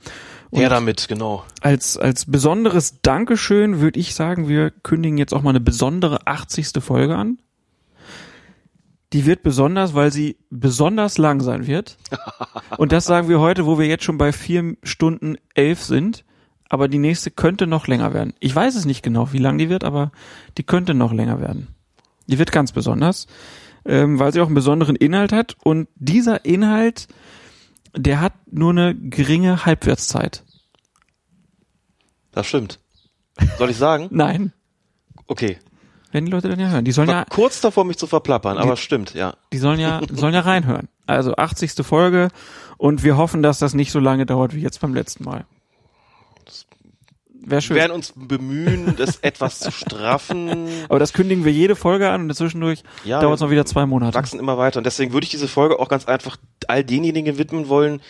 Und 0.50 0.62
ja, 0.62 0.68
damit, 0.68 1.08
genau. 1.08 1.44
Als, 1.60 1.98
als 1.98 2.26
besonderes 2.26 3.00
Dankeschön 3.02 3.80
würde 3.80 4.00
ich 4.00 4.14
sagen, 4.14 4.48
wir 4.48 4.70
kündigen 4.70 5.18
jetzt 5.18 5.34
auch 5.34 5.42
mal 5.42 5.50
eine 5.50 5.60
besondere 5.60 6.26
80. 6.26 6.68
Folge 6.80 7.16
an. 7.16 7.38
Die 9.16 9.24
wird 9.24 9.42
besonders, 9.42 9.94
weil 9.94 10.12
sie 10.12 10.36
besonders 10.50 11.16
lang 11.16 11.40
sein 11.40 11.66
wird. 11.66 11.96
Und 12.76 12.92
das 12.92 13.06
sagen 13.06 13.30
wir 13.30 13.40
heute, 13.40 13.64
wo 13.64 13.78
wir 13.78 13.86
jetzt 13.86 14.04
schon 14.04 14.18
bei 14.18 14.30
vier 14.30 14.76
Stunden 14.82 15.38
elf 15.54 15.82
sind. 15.82 16.26
Aber 16.68 16.86
die 16.86 16.98
nächste 16.98 17.30
könnte 17.30 17.66
noch 17.66 17.86
länger 17.86 18.12
werden. 18.12 18.34
Ich 18.40 18.54
weiß 18.54 18.74
es 18.74 18.84
nicht 18.84 19.02
genau, 19.02 19.32
wie 19.32 19.38
lang 19.38 19.56
die 19.56 19.70
wird, 19.70 19.84
aber 19.84 20.12
die 20.58 20.64
könnte 20.64 20.92
noch 20.92 21.14
länger 21.14 21.40
werden. 21.40 21.68
Die 22.26 22.38
wird 22.38 22.52
ganz 22.52 22.72
besonders, 22.72 23.26
ähm, 23.86 24.18
weil 24.18 24.34
sie 24.34 24.40
auch 24.42 24.48
einen 24.48 24.54
besonderen 24.54 24.96
Inhalt 24.96 25.32
hat. 25.32 25.56
Und 25.64 25.88
dieser 25.94 26.44
Inhalt, 26.44 27.08
der 27.96 28.20
hat 28.20 28.34
nur 28.50 28.72
eine 28.72 28.94
geringe 28.94 29.64
Halbwertszeit. 29.64 30.44
Das 32.32 32.46
stimmt. 32.46 32.80
Soll 33.56 33.70
ich 33.70 33.78
sagen? 33.78 34.08
Nein. 34.10 34.52
Okay. 35.26 35.56
Werden 36.16 36.24
die 36.24 36.32
Leute 36.32 36.48
dann 36.48 36.58
ja 36.58 36.68
hören. 36.70 36.86
Die 36.86 36.92
sollen 36.92 37.08
War 37.08 37.14
ja 37.14 37.24
kurz 37.28 37.60
davor, 37.60 37.84
mich 37.84 37.98
zu 37.98 38.06
verplappern, 38.06 38.56
aber 38.56 38.78
stimmt, 38.78 39.12
ja. 39.12 39.34
Die 39.52 39.58
sollen 39.58 39.78
ja, 39.78 40.00
sollen 40.10 40.32
ja 40.32 40.40
reinhören. 40.40 40.88
Also 41.06 41.36
80. 41.36 41.72
Folge 41.84 42.28
und 42.78 43.04
wir 43.04 43.18
hoffen, 43.18 43.42
dass 43.42 43.58
das 43.58 43.74
nicht 43.74 43.92
so 43.92 43.98
lange 43.98 44.24
dauert 44.24 44.54
wie 44.54 44.60
jetzt 44.62 44.80
beim 44.80 44.94
letzten 44.94 45.24
Mal. 45.24 45.44
Wäre 47.44 47.60
schön. 47.60 47.76
Wir 47.76 47.82
werden 47.82 47.92
uns 47.92 48.14
bemühen, 48.16 48.96
das 48.96 49.16
etwas 49.22 49.58
zu 49.58 49.70
straffen. 49.70 50.66
Aber 50.88 50.98
das 50.98 51.12
kündigen 51.12 51.44
wir 51.44 51.52
jede 51.52 51.76
Folge 51.76 52.08
an 52.08 52.22
und 52.22 52.34
zwischendurch 52.34 52.82
Ja, 53.04 53.20
dauert 53.20 53.34
es 53.34 53.40
noch 53.42 53.50
wieder 53.50 53.66
zwei 53.66 53.84
Monate. 53.84 54.14
wachsen 54.16 54.40
immer 54.40 54.56
weiter. 54.56 54.78
Und 54.78 54.84
deswegen 54.84 55.12
würde 55.12 55.24
ich 55.26 55.30
diese 55.30 55.48
Folge 55.48 55.78
auch 55.78 55.90
ganz 55.90 56.06
einfach 56.06 56.38
all 56.66 56.82
denjenigen 56.82 57.36
widmen 57.36 57.68
wollen, 57.68 58.00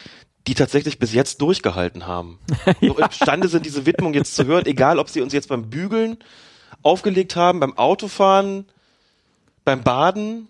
die 0.47 0.55
tatsächlich 0.55 1.01
bis 1.01 1.13
jetzt 1.13 1.41
durchgehalten 1.41 2.07
haben. 2.07 2.39
Noch 2.81 3.01
imstande 3.01 3.49
sind, 3.49 3.67
diese 3.67 3.85
Widmung 3.85 4.15
jetzt 4.15 4.37
zu 4.37 4.47
hören, 4.47 4.65
egal 4.67 5.01
ob 5.01 5.09
sie 5.09 5.23
uns 5.23 5.33
jetzt 5.33 5.49
beim 5.49 5.69
Bügeln 5.71 6.19
aufgelegt 6.87 7.37
haben, 7.37 7.61
beim 7.61 7.77
Autofahren, 7.77 8.67
beim 9.65 9.83
Baden, 9.83 10.49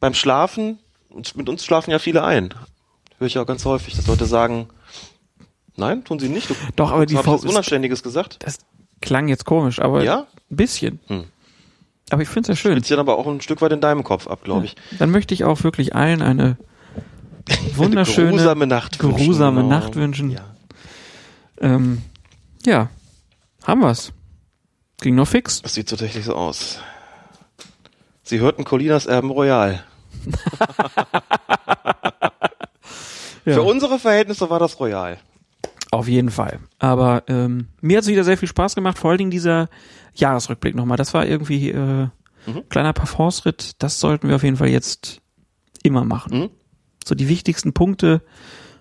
beim 0.00 0.14
Schlafen. 0.14 0.78
Und 1.08 1.36
mit 1.36 1.48
uns 1.48 1.64
schlafen 1.64 1.90
ja 1.90 1.98
viele 1.98 2.24
ein. 2.24 2.52
Höre 3.18 3.26
ich 3.28 3.38
auch 3.38 3.46
ganz 3.46 3.64
häufig, 3.64 3.94
dass 3.94 4.06
Leute 4.06 4.26
sagen, 4.26 4.68
nein, 5.76 6.04
tun 6.04 6.18
sie 6.18 6.28
nicht. 6.28 6.50
Du, 6.50 6.54
Doch, 6.74 6.92
aber 6.92 7.06
die 7.06 7.14
Frau 7.16 7.36
Unanständiges 7.36 8.02
gesagt. 8.02 8.38
Das 8.40 8.58
klang 9.00 9.28
jetzt 9.28 9.46
komisch, 9.46 9.78
aber 9.78 10.02
Ja? 10.02 10.26
ein 10.50 10.56
bisschen. 10.56 11.00
Hm. 11.06 11.24
Aber 12.10 12.22
ich 12.22 12.28
finde 12.28 12.52
es 12.52 12.58
ja 12.58 12.62
schön. 12.62 12.72
Spielt 12.72 12.90
dann 12.90 12.98
aber 13.00 13.18
auch 13.18 13.26
ein 13.26 13.40
Stück 13.40 13.60
weit 13.62 13.72
in 13.72 13.80
deinem 13.80 14.04
Kopf 14.04 14.26
ab, 14.28 14.44
glaube 14.44 14.66
ich. 14.66 14.76
Dann 14.98 15.10
möchte 15.10 15.34
ich 15.34 15.44
auch 15.44 15.64
wirklich 15.64 15.94
allen 15.94 16.22
eine 16.22 16.56
wunderschöne, 17.74 18.30
geruhsame 18.32 18.66
Nacht 18.66 19.02
wünschen, 19.02 19.16
geruhsame 19.16 19.62
genau. 19.62 19.70
Nacht 19.70 19.94
wünschen. 19.96 20.30
Ja. 20.30 20.44
Ähm, 21.60 22.02
ja, 22.64 22.90
haben 23.64 23.80
wir's. 23.80 24.12
Ging 25.00 25.14
noch 25.14 25.28
fix. 25.28 25.62
Das 25.62 25.74
sieht 25.74 25.88
tatsächlich 25.88 26.24
so 26.24 26.34
aus. 26.34 26.78
Sie 28.22 28.40
hörten 28.40 28.64
Colinas 28.64 29.06
Erben 29.06 29.30
Royal. 29.30 29.82
Ja. 33.44 33.54
Für 33.54 33.62
unsere 33.62 34.00
Verhältnisse 34.00 34.50
war 34.50 34.58
das 34.58 34.80
Royal. 34.80 35.18
Auf 35.92 36.08
jeden 36.08 36.30
Fall. 36.32 36.58
Aber 36.80 37.22
ähm, 37.28 37.68
mir 37.80 37.98
hat 37.98 38.02
es 38.02 38.08
wieder 38.10 38.24
sehr 38.24 38.36
viel 38.36 38.48
Spaß 38.48 38.74
gemacht, 38.74 38.98
vor 38.98 39.10
allen 39.10 39.18
Dingen 39.18 39.30
dieser 39.30 39.68
Jahresrückblick 40.16 40.74
nochmal. 40.74 40.96
Das 40.96 41.14
war 41.14 41.24
irgendwie 41.26 41.70
äh, 41.70 42.08
Mhm. 42.48 42.68
kleiner 42.68 42.92
Parforce-Ritt. 42.92 43.74
Das 43.82 43.98
sollten 44.00 44.28
wir 44.28 44.34
auf 44.36 44.42
jeden 44.44 44.56
Fall 44.56 44.68
jetzt 44.68 45.20
immer 45.84 46.04
machen. 46.04 46.38
Mhm. 46.38 46.50
So 47.04 47.14
die 47.14 47.28
wichtigsten 47.28 47.72
Punkte, 47.72 48.20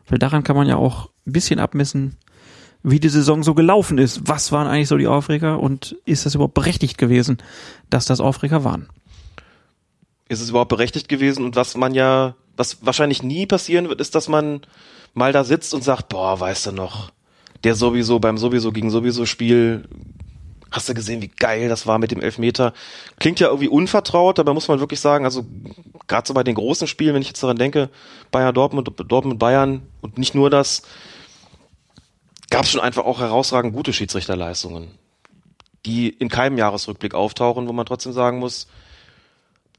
weil 0.07 0.17
daran 0.19 0.43
kann 0.43 0.55
man 0.55 0.67
ja 0.67 0.75
auch 0.77 1.09
ein 1.27 1.31
bisschen 1.33 1.59
abmessen, 1.59 2.17
wie 2.87 2.99
die 2.99 3.09
Saison 3.09 3.41
so 3.41 3.55
gelaufen 3.55 3.97
ist. 3.97 4.21
Was 4.25 4.51
waren 4.51 4.67
eigentlich 4.67 4.87
so 4.87 4.97
die 4.97 5.07
Aufreger 5.07 5.59
und 5.59 5.95
ist 6.05 6.27
das 6.27 6.35
überhaupt 6.35 6.53
berechtigt 6.53 6.99
gewesen, 6.99 7.39
dass 7.89 8.05
das 8.05 8.19
Aufreger 8.19 8.63
waren? 8.63 8.87
Ist 10.29 10.39
es 10.39 10.51
überhaupt 10.51 10.69
berechtigt 10.69 11.09
gewesen? 11.09 11.43
Und 11.43 11.55
was 11.55 11.75
man 11.75 11.95
ja, 11.95 12.35
was 12.55 12.85
wahrscheinlich 12.85 13.23
nie 13.23 13.47
passieren 13.47 13.89
wird, 13.89 14.01
ist, 14.01 14.13
dass 14.13 14.27
man 14.27 14.61
mal 15.15 15.33
da 15.33 15.43
sitzt 15.43 15.73
und 15.73 15.83
sagt, 15.83 16.09
boah, 16.09 16.39
weißt 16.39 16.67
du 16.67 16.71
noch, 16.73 17.11
der 17.63 17.73
sowieso 17.73 18.19
beim 18.19 18.37
sowieso 18.37 18.71
gegen 18.71 18.91
sowieso 18.91 19.25
Spiel, 19.25 19.85
hast 20.69 20.87
du 20.87 20.93
gesehen, 20.93 21.23
wie 21.23 21.29
geil 21.29 21.69
das 21.69 21.87
war 21.87 21.97
mit 21.97 22.11
dem 22.11 22.21
Elfmeter? 22.21 22.73
Klingt 23.17 23.39
ja 23.39 23.47
irgendwie 23.47 23.67
unvertraut, 23.67 24.37
aber 24.37 24.53
muss 24.53 24.67
man 24.67 24.79
wirklich 24.79 24.99
sagen, 24.99 25.25
also 25.25 25.43
gerade 26.05 26.27
so 26.27 26.35
bei 26.35 26.43
den 26.43 26.53
großen 26.53 26.85
Spielen, 26.85 27.15
wenn 27.15 27.21
ich 27.23 27.29
jetzt 27.29 27.41
daran 27.41 27.57
denke, 27.57 27.89
Bayern 28.29 28.53
Dortmund, 28.53 28.91
Dortmund 29.07 29.39
Bayern 29.39 29.81
und 30.01 30.19
nicht 30.19 30.35
nur 30.35 30.51
das, 30.51 30.83
gab 32.49 32.65
es 32.65 32.71
schon 32.71 32.81
einfach 32.81 33.05
auch 33.05 33.19
herausragend 33.19 33.73
gute 33.73 33.93
Schiedsrichterleistungen, 33.93 34.89
die 35.85 36.09
in 36.09 36.29
keinem 36.29 36.57
Jahresrückblick 36.57 37.13
auftauchen, 37.13 37.67
wo 37.67 37.73
man 37.73 37.85
trotzdem 37.85 38.13
sagen 38.13 38.39
muss, 38.39 38.67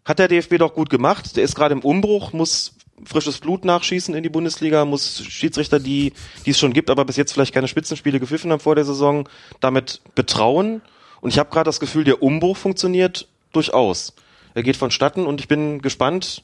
hat 0.05 0.19
der 0.19 0.29
DFB 0.29 0.59
doch 0.59 0.75
gut 0.75 0.89
gemacht. 0.89 1.37
Der 1.37 1.45
ist 1.45 1.55
gerade 1.55 1.75
im 1.75 1.81
Umbruch, 1.81 2.33
muss 2.33 2.75
frisches 3.05 3.39
Blut 3.39 3.65
nachschießen 3.65 4.15
in 4.15 4.23
die 4.23 4.29
Bundesliga, 4.29 4.85
muss 4.85 5.23
Schiedsrichter, 5.25 5.81
die, 5.81 6.13
die 6.47 6.51
es 6.51 6.59
schon 6.59 6.73
gibt, 6.73 6.91
aber 6.91 7.05
bis 7.05 7.17
jetzt 7.17 7.33
vielleicht 7.33 7.53
keine 7.53 7.69
Spitzenspiele 7.69 8.21
gepfiffen 8.21 8.53
haben 8.53 8.61
vor 8.61 8.75
der 8.75 8.85
Saison, 8.85 9.29
damit 9.61 10.01
betrauen. 10.15 10.81
Und 11.21 11.31
ich 11.31 11.39
habe 11.39 11.51
gerade 11.51 11.69
das 11.69 11.81
Gefühl, 11.81 12.05
der 12.05 12.23
Umbruch 12.23 12.57
funktioniert 12.57 13.29
durchaus. 13.53 14.15
Er 14.55 14.63
geht 14.63 14.77
vonstatten 14.77 15.27
und 15.27 15.41
ich 15.41 15.49
bin 15.49 15.83
gespannt, 15.83 16.43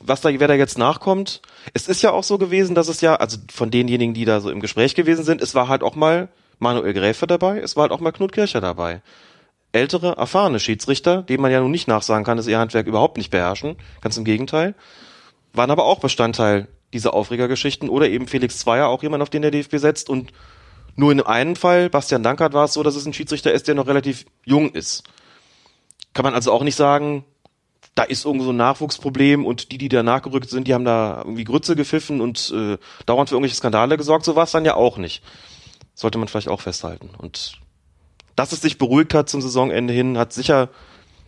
was 0.00 0.20
da, 0.20 0.30
wer 0.38 0.48
da 0.48 0.54
jetzt 0.54 0.78
nachkommt. 0.78 1.42
Es 1.74 1.88
ist 1.88 2.02
ja 2.02 2.12
auch 2.12 2.24
so 2.24 2.38
gewesen, 2.38 2.74
dass 2.74 2.88
es 2.88 3.00
ja, 3.00 3.16
also 3.16 3.38
von 3.52 3.70
denjenigen, 3.70 4.14
die 4.14 4.24
da 4.24 4.40
so 4.40 4.50
im 4.50 4.60
Gespräch 4.60 4.94
gewesen 4.94 5.24
sind, 5.24 5.42
es 5.42 5.54
war 5.54 5.68
halt 5.68 5.82
auch 5.82 5.96
mal 5.96 6.28
Manuel 6.58 6.94
Gräfe 6.94 7.26
dabei, 7.26 7.58
es 7.60 7.76
war 7.76 7.82
halt 7.82 7.92
auch 7.92 8.00
mal 8.00 8.12
Knut 8.12 8.32
Kircher 8.32 8.60
dabei 8.60 9.02
ältere, 9.76 10.16
erfahrene 10.16 10.58
Schiedsrichter, 10.58 11.22
denen 11.22 11.42
man 11.42 11.52
ja 11.52 11.60
nun 11.60 11.70
nicht 11.70 11.86
nachsagen 11.86 12.24
kann, 12.24 12.36
dass 12.36 12.46
ihr 12.46 12.58
Handwerk 12.58 12.86
überhaupt 12.86 13.18
nicht 13.18 13.30
beherrschen, 13.30 13.76
ganz 14.00 14.16
im 14.16 14.24
Gegenteil, 14.24 14.74
waren 15.52 15.70
aber 15.70 15.84
auch 15.84 16.00
Bestandteil 16.00 16.68
dieser 16.92 17.14
Aufregergeschichten 17.14 17.88
oder 17.88 18.08
eben 18.08 18.26
Felix 18.26 18.58
Zweier, 18.58 18.88
auch 18.88 19.02
jemand, 19.02 19.22
auf 19.22 19.30
den 19.30 19.42
der 19.42 19.50
DFB 19.50 19.76
setzt 19.76 20.08
und 20.08 20.32
nur 20.96 21.12
in 21.12 21.20
einem 21.20 21.56
Fall, 21.56 21.90
Bastian 21.90 22.22
Dankert, 22.22 22.54
war 22.54 22.64
es 22.64 22.72
so, 22.72 22.82
dass 22.82 22.96
es 22.96 23.04
ein 23.04 23.12
Schiedsrichter 23.12 23.52
ist, 23.52 23.68
der 23.68 23.74
noch 23.74 23.86
relativ 23.86 24.24
jung 24.44 24.70
ist. 24.70 25.04
Kann 26.14 26.24
man 26.24 26.32
also 26.32 26.52
auch 26.52 26.62
nicht 26.62 26.76
sagen, 26.76 27.24
da 27.96 28.02
ist 28.02 28.26
irgendwo 28.26 28.44
so 28.44 28.52
ein 28.52 28.56
Nachwuchsproblem 28.56 29.44
und 29.44 29.72
die, 29.72 29.78
die 29.78 29.88
da 29.88 30.02
nachgerückt 30.02 30.50
sind, 30.50 30.68
die 30.68 30.74
haben 30.74 30.84
da 30.84 31.22
irgendwie 31.24 31.44
Grütze 31.44 31.74
gepfiffen 31.74 32.20
und 32.20 32.52
äh, 32.54 32.76
dauernd 33.06 33.30
für 33.30 33.34
irgendwelche 33.34 33.56
Skandale 33.56 33.96
gesorgt. 33.96 34.26
So 34.26 34.36
war 34.36 34.44
es 34.44 34.52
dann 34.52 34.66
ja 34.66 34.74
auch 34.74 34.98
nicht. 34.98 35.24
Sollte 35.94 36.18
man 36.18 36.28
vielleicht 36.28 36.48
auch 36.48 36.60
festhalten. 36.60 37.10
Und 37.16 37.58
dass 38.36 38.52
es 38.52 38.60
sich 38.60 38.76
beruhigt 38.76 39.14
hat 39.14 39.30
zum 39.30 39.40
Saisonende 39.40 39.94
hin, 39.94 40.18
hat 40.18 40.34
sicher 40.34 40.68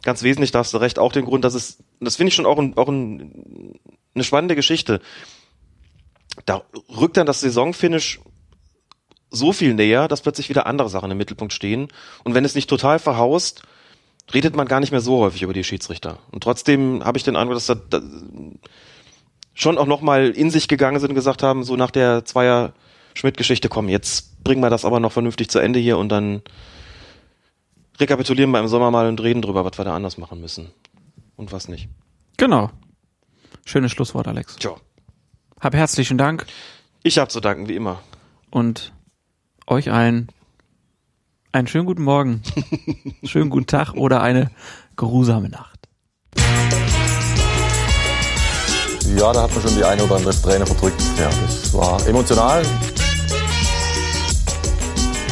ganz 0.02 0.22
wesentlich, 0.22 0.50
da 0.50 0.58
hast 0.58 0.74
du 0.74 0.78
recht, 0.78 0.98
auch 0.98 1.12
den 1.12 1.24
Grund, 1.24 1.42
dass 1.42 1.54
es, 1.54 1.78
das 2.00 2.16
finde 2.16 2.28
ich 2.28 2.34
schon 2.34 2.46
auch, 2.46 2.58
ein, 2.58 2.76
auch 2.76 2.88
ein, 2.88 3.80
eine 4.14 4.24
spannende 4.24 4.54
Geschichte. 4.54 5.00
Da 6.44 6.62
rückt 6.94 7.16
dann 7.16 7.26
das 7.26 7.40
Saisonfinish 7.40 8.20
so 9.30 9.54
viel 9.54 9.72
näher, 9.72 10.06
dass 10.06 10.20
plötzlich 10.20 10.50
wieder 10.50 10.66
andere 10.66 10.90
Sachen 10.90 11.10
im 11.10 11.16
Mittelpunkt 11.16 11.54
stehen. 11.54 11.88
Und 12.24 12.34
wenn 12.34 12.44
es 12.44 12.54
nicht 12.54 12.68
total 12.68 12.98
verhaust, 12.98 13.62
redet 14.34 14.54
man 14.56 14.66
gar 14.68 14.80
nicht 14.80 14.90
mehr 14.90 15.00
so 15.00 15.18
häufig 15.20 15.42
über 15.42 15.52
die 15.52 15.64
Schiedsrichter. 15.64 16.18
Und 16.30 16.42
trotzdem 16.42 17.04
habe 17.04 17.18
ich 17.18 17.24
den 17.24 17.36
Eindruck, 17.36 17.56
dass 17.56 17.66
da, 17.66 17.74
da 17.74 18.00
schon 19.54 19.78
auch 19.78 19.86
nochmal 19.86 20.30
in 20.30 20.50
sich 20.50 20.68
gegangen 20.68 21.00
sind 21.00 21.10
und 21.10 21.14
gesagt 21.14 21.42
haben, 21.42 21.64
so 21.64 21.76
nach 21.76 21.90
der 21.90 22.24
Zweier 22.24 22.72
Schmidt-Geschichte, 23.14 23.68
komm, 23.68 23.88
jetzt 23.88 24.44
bringen 24.44 24.62
wir 24.62 24.70
das 24.70 24.84
aber 24.84 25.00
noch 25.00 25.12
vernünftig 25.12 25.48
zu 25.50 25.58
Ende 25.58 25.78
hier 25.80 25.98
und 25.98 26.10
dann 26.10 26.42
rekapitulieren 27.98 28.50
wir 28.50 28.60
im 28.60 28.68
Sommer 28.68 28.90
mal 28.90 29.08
und 29.08 29.20
reden 29.20 29.42
drüber, 29.42 29.64
was 29.64 29.76
wir 29.78 29.84
da 29.84 29.94
anders 29.96 30.18
machen 30.18 30.40
müssen. 30.40 30.70
Und 31.36 31.52
was 31.52 31.68
nicht. 31.68 31.88
Genau. 32.36 32.70
Schönes 33.64 33.92
Schlusswort, 33.92 34.28
Alex. 34.28 34.56
Tja. 34.56 34.72
Hab 35.60 35.74
herzlichen 35.74 36.18
Dank 36.18 36.46
Ich 37.02 37.18
habe 37.18 37.28
zu 37.28 37.40
danken, 37.40 37.68
wie 37.68 37.74
immer. 37.76 38.00
und 38.50 38.92
euch 39.66 39.90
allen 39.90 40.28
einen 41.52 41.66
schönen 41.66 41.86
guten 41.86 42.02
Morgen, 42.02 42.42
schönen 43.24 43.50
guten 43.50 43.66
Tag 43.66 43.94
oder 43.94 44.22
eine 44.22 44.50
geruhsame 44.96 45.48
Nacht. 45.48 45.78
Ja, 49.16 49.32
da 49.32 49.42
hat 49.42 49.54
man 49.54 49.62
schon 49.62 49.74
die 49.74 49.84
eine 49.84 50.04
oder 50.04 50.16
andere 50.16 50.34
Träne 50.34 50.66
verdrückt. 50.66 51.02
Ja, 51.18 51.28
das 51.28 51.72
war 51.72 52.06
emotional. 52.06 52.62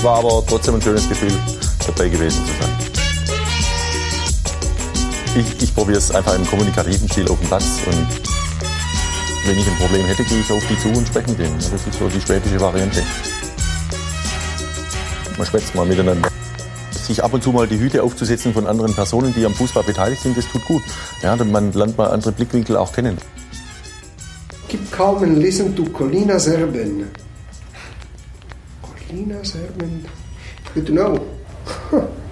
War 0.03 0.19
aber 0.19 0.45
trotzdem 0.47 0.77
ein 0.77 0.83
schönes 0.83 1.09
Gefühl, 1.09 1.33
dabei 1.86 2.09
gewesen 2.09 2.45
zu 2.47 2.53
sein. 2.61 2.73
Ich, 5.36 5.62
ich 5.62 5.75
probiere 5.75 5.99
es 5.99 6.11
einfach 6.11 6.35
im 6.35 6.47
kommunikativen 6.47 7.09
Stil 7.09 7.28
auf 7.28 7.39
dem 7.39 7.49
Platz 7.49 7.81
und 7.86 8.07
wenn 9.47 9.59
ich 9.59 9.67
ein 9.67 9.77
Problem 9.77 10.07
hätte, 10.07 10.25
gehe 10.25 10.41
ich 10.41 10.51
auf 10.51 10.67
die 10.67 10.78
zu 10.78 10.89
und 10.89 11.07
spreche 11.07 11.31
mit 11.31 11.39
denen. 11.39 11.57
Das 11.57 11.73
ist 11.73 11.93
so 11.99 12.09
die 12.09 12.20
schwäbische 12.20 12.59
Variante. 12.61 13.03
Man 15.36 15.47
schwätzt 15.47 15.74
mal 15.74 15.86
miteinander. 15.86 16.28
Sich 16.90 17.23
ab 17.23 17.32
und 17.34 17.42
zu 17.42 17.52
mal 17.52 17.66
die 17.66 17.78
Hüte 17.78 18.02
aufzusetzen 18.02 18.52
von 18.52 18.66
anderen 18.66 18.94
Personen, 18.94 19.34
die 19.34 19.44
am 19.44 19.55
Fußball 19.55 19.84
beteiligt 19.84 20.23
sind, 20.23 20.36
das 20.36 20.48
tut 20.48 20.65
gut. 20.65 20.82
Ja, 21.23 21.36
denn 21.36 21.52
man 21.52 21.73
lernt 21.73 21.97
mal 21.97 22.08
andere 22.08 22.32
Blickwinkel 22.32 22.76
auch 22.76 22.92
kennen. 22.92 23.18
Keep 24.68 24.90
calm 24.90 25.23
and 25.23 25.39
listen 25.39 25.76
to 25.76 25.84
Colina 25.84 26.39
Serben. 26.39 27.08
Colina 28.82 29.44
Serben. 29.44 30.05
Good 30.74 30.86
to 30.86 30.92
know. 30.92 31.20